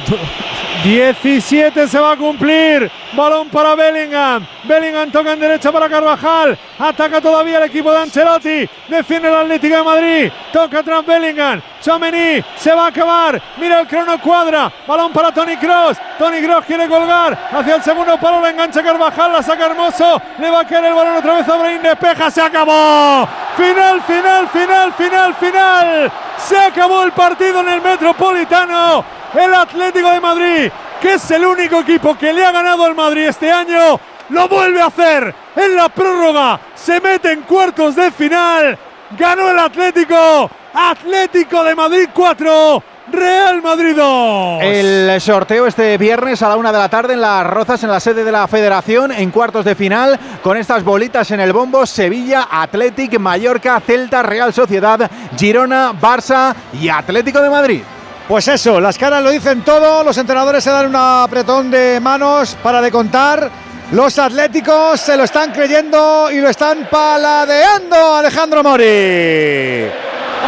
De 0.84 0.90
90 0.90 1.22
minutos. 1.24 1.24
17 1.24 1.88
se 1.88 1.98
va 1.98 2.12
a 2.12 2.16
cumplir. 2.16 2.90
Balón 3.14 3.48
para 3.48 3.74
Bellingham. 3.74 4.46
Bellingham 4.64 5.10
toca 5.10 5.32
en 5.32 5.40
derecha 5.40 5.72
para 5.72 5.88
Carvajal. 5.88 6.58
Ataca 6.78 7.22
todavía 7.22 7.56
el 7.56 7.64
equipo 7.64 7.90
de 7.90 7.98
Ancelotti. 8.00 8.68
Defiende 8.88 9.28
el 9.28 9.34
Atlético 9.34 9.76
de 9.76 9.82
Madrid. 9.82 10.32
Toca 10.52 10.80
atrás 10.80 11.06
Bellingham. 11.06 11.62
Chamení 11.80 12.44
se 12.56 12.74
va 12.74 12.84
a 12.84 12.88
acabar. 12.88 13.40
Mira 13.56 13.80
el 13.80 13.86
crono 13.86 14.20
cuadra. 14.20 14.70
Balón 14.86 15.10
para 15.12 15.32
Tony 15.32 15.56
Cross. 15.56 15.96
Tony 16.18 16.42
Cross 16.42 16.66
quiere 16.66 16.86
colgar. 16.86 17.48
Hacia 17.50 17.76
el 17.76 17.82
segundo 17.82 18.18
palo 18.18 18.42
la 18.42 18.50
engancha 18.50 18.82
Carvajal. 18.82 19.32
La 19.32 19.42
saca 19.42 19.66
Hermoso. 19.66 20.20
Le 20.38 20.50
va 20.50 20.60
a 20.60 20.66
caer 20.66 20.84
el 20.84 20.94
balón 20.94 21.16
otra 21.16 21.34
vez 21.34 21.48
a 21.48 21.56
Brahim. 21.56 21.80
Despeja. 21.82 22.30
Se 22.30 22.42
acabó. 22.42 23.26
Final, 23.56 24.02
final, 24.02 24.48
final, 24.48 24.92
final, 24.92 25.34
final. 25.34 26.12
Se 26.36 26.58
acabó 26.58 27.04
el 27.04 27.12
partido 27.12 27.60
en 27.60 27.68
el 27.70 27.80
Metropolitano. 27.80 29.23
El 29.34 29.52
Atlético 29.52 30.10
de 30.10 30.20
Madrid, 30.20 30.70
que 31.00 31.14
es 31.14 31.30
el 31.30 31.44
único 31.44 31.80
equipo 31.80 32.16
que 32.16 32.32
le 32.32 32.44
ha 32.44 32.52
ganado 32.52 32.84
al 32.84 32.94
Madrid 32.94 33.26
este 33.28 33.50
año, 33.50 33.98
lo 34.28 34.48
vuelve 34.48 34.80
a 34.80 34.86
hacer 34.86 35.34
en 35.56 35.76
la 35.76 35.88
prórroga. 35.88 36.60
Se 36.74 37.00
mete 37.00 37.32
en 37.32 37.42
cuartos 37.42 37.96
de 37.96 38.10
final. 38.12 38.78
Ganó 39.18 39.50
el 39.50 39.58
Atlético. 39.58 40.50
Atlético 40.72 41.64
de 41.64 41.74
Madrid 41.74 42.08
4. 42.12 42.82
Real 43.12 43.60
Madrid 43.60 43.94
2. 43.94 44.62
Eh, 44.62 45.10
El 45.14 45.20
sorteo 45.20 45.66
este 45.66 45.98
viernes 45.98 46.42
a 46.42 46.48
la 46.48 46.56
una 46.56 46.72
de 46.72 46.78
la 46.78 46.88
tarde 46.88 47.12
en 47.12 47.20
Las 47.20 47.46
Rozas, 47.46 47.82
en 47.84 47.90
la 47.90 48.00
sede 48.00 48.24
de 48.24 48.32
la 48.32 48.48
Federación, 48.48 49.12
en 49.12 49.30
cuartos 49.30 49.64
de 49.64 49.74
final, 49.74 50.18
con 50.42 50.56
estas 50.56 50.82
bolitas 50.82 51.30
en 51.30 51.40
el 51.40 51.52
bombo: 51.52 51.84
Sevilla, 51.84 52.48
Athletic, 52.50 53.18
Mallorca, 53.18 53.78
Celta, 53.80 54.22
Real 54.22 54.54
Sociedad, 54.54 55.10
Girona, 55.36 55.92
Barça 55.92 56.54
y 56.72 56.88
Atlético 56.88 57.42
de 57.42 57.50
Madrid. 57.50 57.82
Pues 58.26 58.48
eso, 58.48 58.80
las 58.80 58.96
caras 58.96 59.22
lo 59.22 59.30
dicen 59.30 59.60
todo, 59.62 60.02
los 60.02 60.16
entrenadores 60.16 60.64
se 60.64 60.70
dan 60.70 60.86
un 60.86 60.96
apretón 60.96 61.70
de 61.70 62.00
manos 62.00 62.56
para 62.62 62.80
de 62.80 62.90
contar. 62.90 63.50
Los 63.92 64.18
atléticos 64.18 64.98
se 64.98 65.14
lo 65.14 65.24
están 65.24 65.52
creyendo 65.52 66.30
y 66.32 66.40
lo 66.40 66.48
están 66.48 66.88
paladeando, 66.90 68.16
Alejandro 68.16 68.62
Mori. 68.62 69.90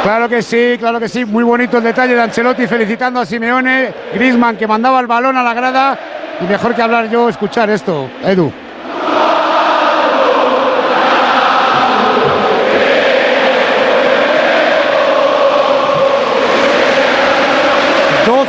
Claro 0.02 0.26
que 0.26 0.40
sí, 0.40 0.76
claro 0.78 0.98
que 0.98 1.08
sí. 1.08 1.26
Muy 1.26 1.44
bonito 1.44 1.76
el 1.76 1.84
detalle 1.84 2.14
de 2.14 2.22
Ancelotti 2.22 2.66
felicitando 2.66 3.20
a 3.20 3.26
Simeone. 3.26 3.92
Grisman 4.14 4.56
que 4.56 4.66
mandaba 4.66 4.98
el 5.00 5.06
balón 5.06 5.36
a 5.36 5.42
la 5.42 5.52
grada. 5.52 5.98
Y 6.40 6.44
mejor 6.44 6.74
que 6.74 6.80
hablar 6.80 7.10
yo, 7.10 7.28
escuchar 7.28 7.68
esto, 7.68 8.08
Edu. 8.24 8.65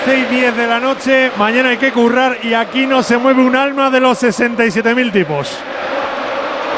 12 0.07 0.19
y 0.19 0.23
10 0.35 0.55
de 0.55 0.67
la 0.67 0.79
noche, 0.79 1.31
mañana 1.37 1.67
hay 1.67 1.75
que 1.77 1.91
currar 1.91 2.37
y 2.41 2.53
aquí 2.53 2.87
no 2.87 3.03
se 3.03 3.17
mueve 3.17 3.43
un 3.43 3.53
alma 3.57 3.89
de 3.89 3.99
los 3.99 4.23
67.000 4.23 5.11
tipos. 5.11 5.49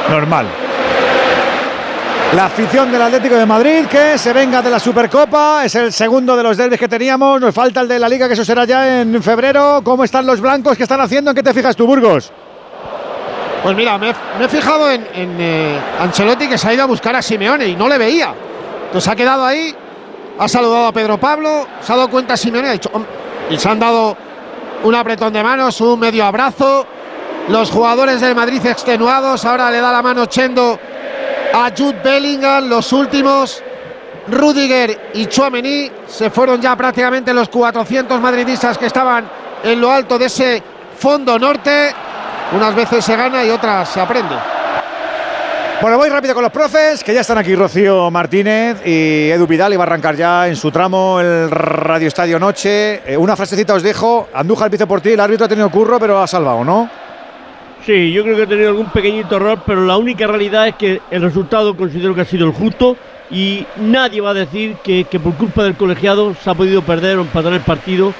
Normal. 0.09 0.47
La 2.35 2.45
afición 2.45 2.91
del 2.91 3.03
Atlético 3.03 3.35
de 3.35 3.45
Madrid 3.45 3.85
que 3.85 4.17
se 4.17 4.33
venga 4.33 4.63
de 4.63 4.71
la 4.71 4.79
Supercopa, 4.79 5.63
es 5.63 5.75
el 5.75 5.93
segundo 5.93 6.35
de 6.35 6.41
los 6.41 6.57
derbis 6.57 6.79
que 6.79 6.87
teníamos, 6.87 7.39
nos 7.39 7.53
falta 7.53 7.81
el 7.81 7.87
de 7.87 7.99
la 7.99 8.09
Liga 8.09 8.25
que 8.27 8.33
eso 8.33 8.43
será 8.43 8.65
ya 8.65 9.01
en 9.01 9.21
febrero. 9.21 9.81
¿Cómo 9.83 10.03
están 10.03 10.25
los 10.25 10.41
blancos? 10.41 10.75
¿Qué 10.75 10.81
están 10.83 10.99
haciendo? 11.01 11.29
¿En 11.29 11.35
qué 11.35 11.43
te 11.43 11.53
fijas 11.53 11.75
tú, 11.75 11.85
Burgos? 11.85 12.31
Pues 13.61 13.75
mira, 13.75 13.99
me, 13.99 14.09
he- 14.09 14.15
me 14.39 14.45
he 14.45 14.49
fijado 14.49 14.89
en, 14.89 15.05
en, 15.13 15.37
eh, 15.39 15.79
Ancelotti 15.99 16.47
que 16.47 16.57
se 16.57 16.67
ha 16.67 16.73
ido 16.73 16.81
a 16.81 16.87
buscar 16.87 17.15
a 17.15 17.21
Simeone 17.21 17.67
y 17.67 17.75
no 17.75 17.87
le 17.87 17.99
veía. 17.99 18.33
Entonces 18.87 19.07
ha 19.07 19.15
quedado 19.15 19.45
ahí, 19.45 19.75
ha 20.39 20.47
saludado 20.47 20.87
a 20.87 20.91
Pedro 20.93 21.19
Pablo, 21.19 21.67
se 21.81 21.91
ha 21.91 21.97
dado 21.97 22.09
cuenta 22.09 22.37
Simeone 22.37 22.69
ha 22.69 22.71
dicho, 22.71 22.89
y 23.49 23.57
se 23.57 23.67
han 23.67 23.77
dado 23.77 24.15
un 24.83 24.95
apretón 24.95 25.33
de 25.33 25.43
manos, 25.43 25.81
un 25.81 25.99
medio 25.99 26.25
abrazo. 26.25 26.87
Los 27.49 27.69
jugadores 27.69 28.21
del 28.21 28.35
Madrid 28.35 28.65
extenuados, 28.65 29.43
ahora 29.43 29.69
le 29.69 29.81
da 29.81 29.91
la 29.91 30.01
mano 30.01 30.27
Chendo 30.27 30.79
a 31.53 31.69
Jude 31.75 31.99
Bellingham, 32.03 32.69
los 32.69 32.93
últimos. 32.93 33.63
Rudiger 34.27 35.09
y 35.15 35.25
Chouameni 35.25 35.89
se 36.07 36.29
fueron 36.29 36.61
ya 36.61 36.75
prácticamente 36.75 37.33
los 37.33 37.49
400 37.49 38.21
madridistas 38.21 38.77
que 38.77 38.85
estaban 38.85 39.27
en 39.63 39.81
lo 39.81 39.91
alto 39.91 40.19
de 40.19 40.27
ese 40.27 40.63
fondo 40.97 41.39
norte. 41.39 41.93
Unas 42.53 42.75
veces 42.75 43.03
se 43.03 43.15
gana 43.15 43.43
y 43.43 43.49
otras 43.49 43.89
se 43.89 43.99
aprende. 43.99 44.35
Bueno, 45.81 45.97
voy 45.97 46.09
rápido 46.09 46.33
con 46.33 46.43
los 46.43 46.51
profes, 46.51 47.05
que 47.05 47.13
ya 47.13 47.21
están 47.21 47.37
aquí 47.37 47.55
Rocío 47.55 48.11
Martínez 48.11 48.85
y 48.85 49.29
Edu 49.29 49.47
Vidal, 49.47 49.73
y 49.73 49.77
va 49.77 49.83
a 49.83 49.87
arrancar 49.87 50.13
ya 50.13 50.45
en 50.49 50.57
su 50.57 50.71
tramo 50.71 51.21
el 51.21 51.49
Radio 51.49 52.09
Estadio 52.09 52.37
Noche. 52.37 53.01
Eh, 53.09 53.15
una 53.15 53.37
frasecita 53.37 53.73
os 53.73 53.81
dejo, 53.81 54.27
Andújar 54.33 54.69
dice 54.69 54.85
por 54.85 54.99
ti, 54.99 55.11
el 55.11 55.19
árbitro 55.21 55.45
ha 55.45 55.47
tenido 55.47 55.69
curro, 55.69 55.97
pero 55.97 56.19
ha 56.19 56.27
salvado, 56.27 56.65
¿no? 56.65 56.89
Sí, 57.85 58.11
yo 58.11 58.23
creo 58.23 58.35
que 58.35 58.43
ha 58.43 58.47
tenido 58.47 58.67
algún 58.67 58.89
pequeñito 58.89 59.37
error, 59.37 59.61
pero 59.65 59.85
la 59.85 59.95
única 59.95 60.27
realidad 60.27 60.67
es 60.67 60.75
que 60.75 61.01
el 61.11 61.21
resultado 61.21 61.77
considero 61.77 62.13
que 62.13 62.21
ha 62.21 62.25
sido 62.25 62.45
el 62.45 62.51
justo 62.51 62.97
y 63.31 63.65
nadie 63.77 64.19
va 64.19 64.31
a 64.31 64.33
decir 64.33 64.75
que, 64.83 65.05
que 65.05 65.17
por 65.17 65.35
culpa 65.35 65.63
del 65.63 65.77
colegiado 65.77 66.35
se 66.35 66.49
ha 66.49 66.55
podido 66.55 66.81
perder 66.81 67.19
o 67.19 67.21
empatar 67.21 67.53
el 67.53 67.61
partido. 67.61 68.13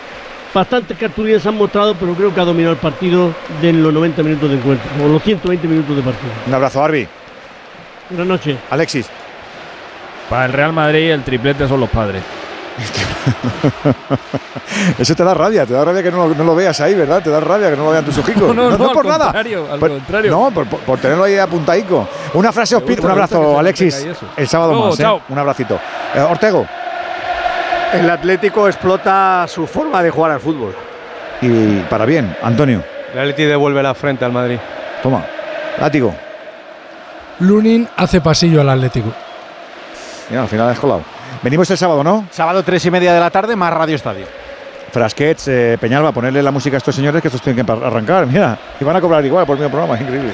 Bastantes 0.53 0.97
cartulinas 0.97 1.45
han 1.45 1.57
mostrado, 1.57 1.93
pero 1.95 2.13
creo 2.13 2.33
que 2.33 2.39
ha 2.39 2.45
dominado 2.45 2.71
el 2.71 2.79
partido 2.79 3.33
de 3.61 3.73
los 3.73 3.93
90 3.93 4.23
minutos 4.23 4.49
de 4.49 4.55
encuentro, 4.55 4.89
o 5.03 5.09
los 5.09 5.21
120 5.21 5.67
minutos 5.67 5.93
de 5.93 6.01
partido. 6.01 6.31
Un 6.47 6.53
abrazo, 6.53 6.81
Arbi. 6.81 7.05
Buenas 8.09 8.27
noches. 8.27 8.57
Alexis. 8.69 9.07
Para 10.29 10.45
el 10.45 10.53
Real 10.53 10.73
Madrid 10.73 11.11
el 11.11 11.23
triplete 11.23 11.67
son 11.67 11.79
los 11.79 11.89
padres. 11.89 12.21
Eso 14.97 15.15
te 15.15 15.23
da 15.23 15.33
rabia, 15.33 15.65
te 15.65 15.73
da 15.73 15.83
rabia 15.83 16.03
que 16.03 16.11
no, 16.11 16.27
lo- 16.27 16.35
no 16.35 16.43
lo 16.43 16.55
veas 16.55 16.79
ahí, 16.81 16.93
¿verdad? 16.95 17.21
Te 17.21 17.29
da 17.29 17.39
rabia 17.39 17.69
que 17.71 17.75
no 17.75 17.85
lo 17.85 17.91
vean 17.91 18.05
tus 18.05 18.17
hijicos. 18.19 18.41
No, 18.55 18.69
no, 18.69 18.77
no, 18.77 18.91
por 18.91 19.05
nada. 19.05 19.25
contrario, 19.25 19.67
al 19.71 19.79
Por- 19.79 19.89
contrario. 19.89 20.31
No, 20.31 20.51
por, 20.51 20.67
por- 20.67 20.99
tenerlo 20.99 21.23
ahí 21.25 21.37
apuntaico. 21.37 22.07
Una 22.33 22.51
frase 22.51 22.75
os 22.75 22.81
Me 22.81 22.87
pido. 22.87 22.97
gusta, 23.01 23.05
Un 23.07 23.11
abrazo, 23.11 23.59
Alexis. 23.59 24.07
El 24.37 24.47
sábado 24.47 24.71
Luego, 24.73 24.89
más, 24.89 24.99
¿eh? 24.99 25.03
chao. 25.03 25.21
Un 25.29 25.37
abracito. 25.37 25.79
Eh, 26.15 26.19
Ortego. 26.21 26.65
El 27.93 28.09
Atlético 28.09 28.67
explota 28.67 29.45
su 29.47 29.65
forma 29.65 30.03
de 30.03 30.09
jugar 30.11 30.31
al 30.31 30.39
fútbol. 30.39 30.75
Y 31.41 31.79
para 31.89 32.05
bien, 32.05 32.35
Antonio. 32.43 32.83
El 33.13 33.19
Atleti 33.19 33.43
devuelve 33.45 33.81
la 33.81 33.95
frente 33.95 34.25
al 34.25 34.31
Madrid. 34.31 34.57
Toma. 35.01 35.25
Látigo. 35.79 36.13
Lunin 37.39 37.87
hace 37.95 38.21
pasillo 38.21 38.61
al 38.61 38.69
Atlético. 38.69 39.11
Mira, 40.29 40.43
al 40.43 40.47
final 40.47 40.69
has 40.69 40.79
colado. 40.79 41.01
Venimos 41.41 41.69
el 41.71 41.77
sábado, 41.77 42.03
¿no? 42.03 42.27
Sábado 42.31 42.63
tres 42.63 42.85
y 42.85 42.91
media 42.91 43.13
de 43.13 43.19
la 43.19 43.29
tarde, 43.29 43.55
más 43.55 43.73
Radio 43.73 43.95
Estadio. 43.95 44.25
Frasquets, 44.91 45.47
eh, 45.47 45.77
Peñalba, 45.79 46.11
ponerle 46.11 46.41
la 46.41 46.51
música 46.51 46.75
a 46.77 46.79
estos 46.79 46.95
señores 46.95 47.21
que 47.21 47.27
estos 47.27 47.41
tienen 47.41 47.65
que 47.65 47.71
arrancar. 47.71 48.25
Mira, 48.25 48.57
y 48.79 48.83
van 48.83 48.95
a 48.95 49.01
cobrar 49.01 49.23
igual 49.25 49.45
por 49.45 49.57
mi 49.59 49.67
programa, 49.67 49.95
es 49.95 50.01
increíble. 50.07 50.31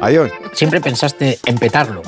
Adiós. 0.00 0.30
Siempre 0.52 0.80
pensaste 0.80 1.38
en 1.44 1.58
petarlo. 1.58 2.02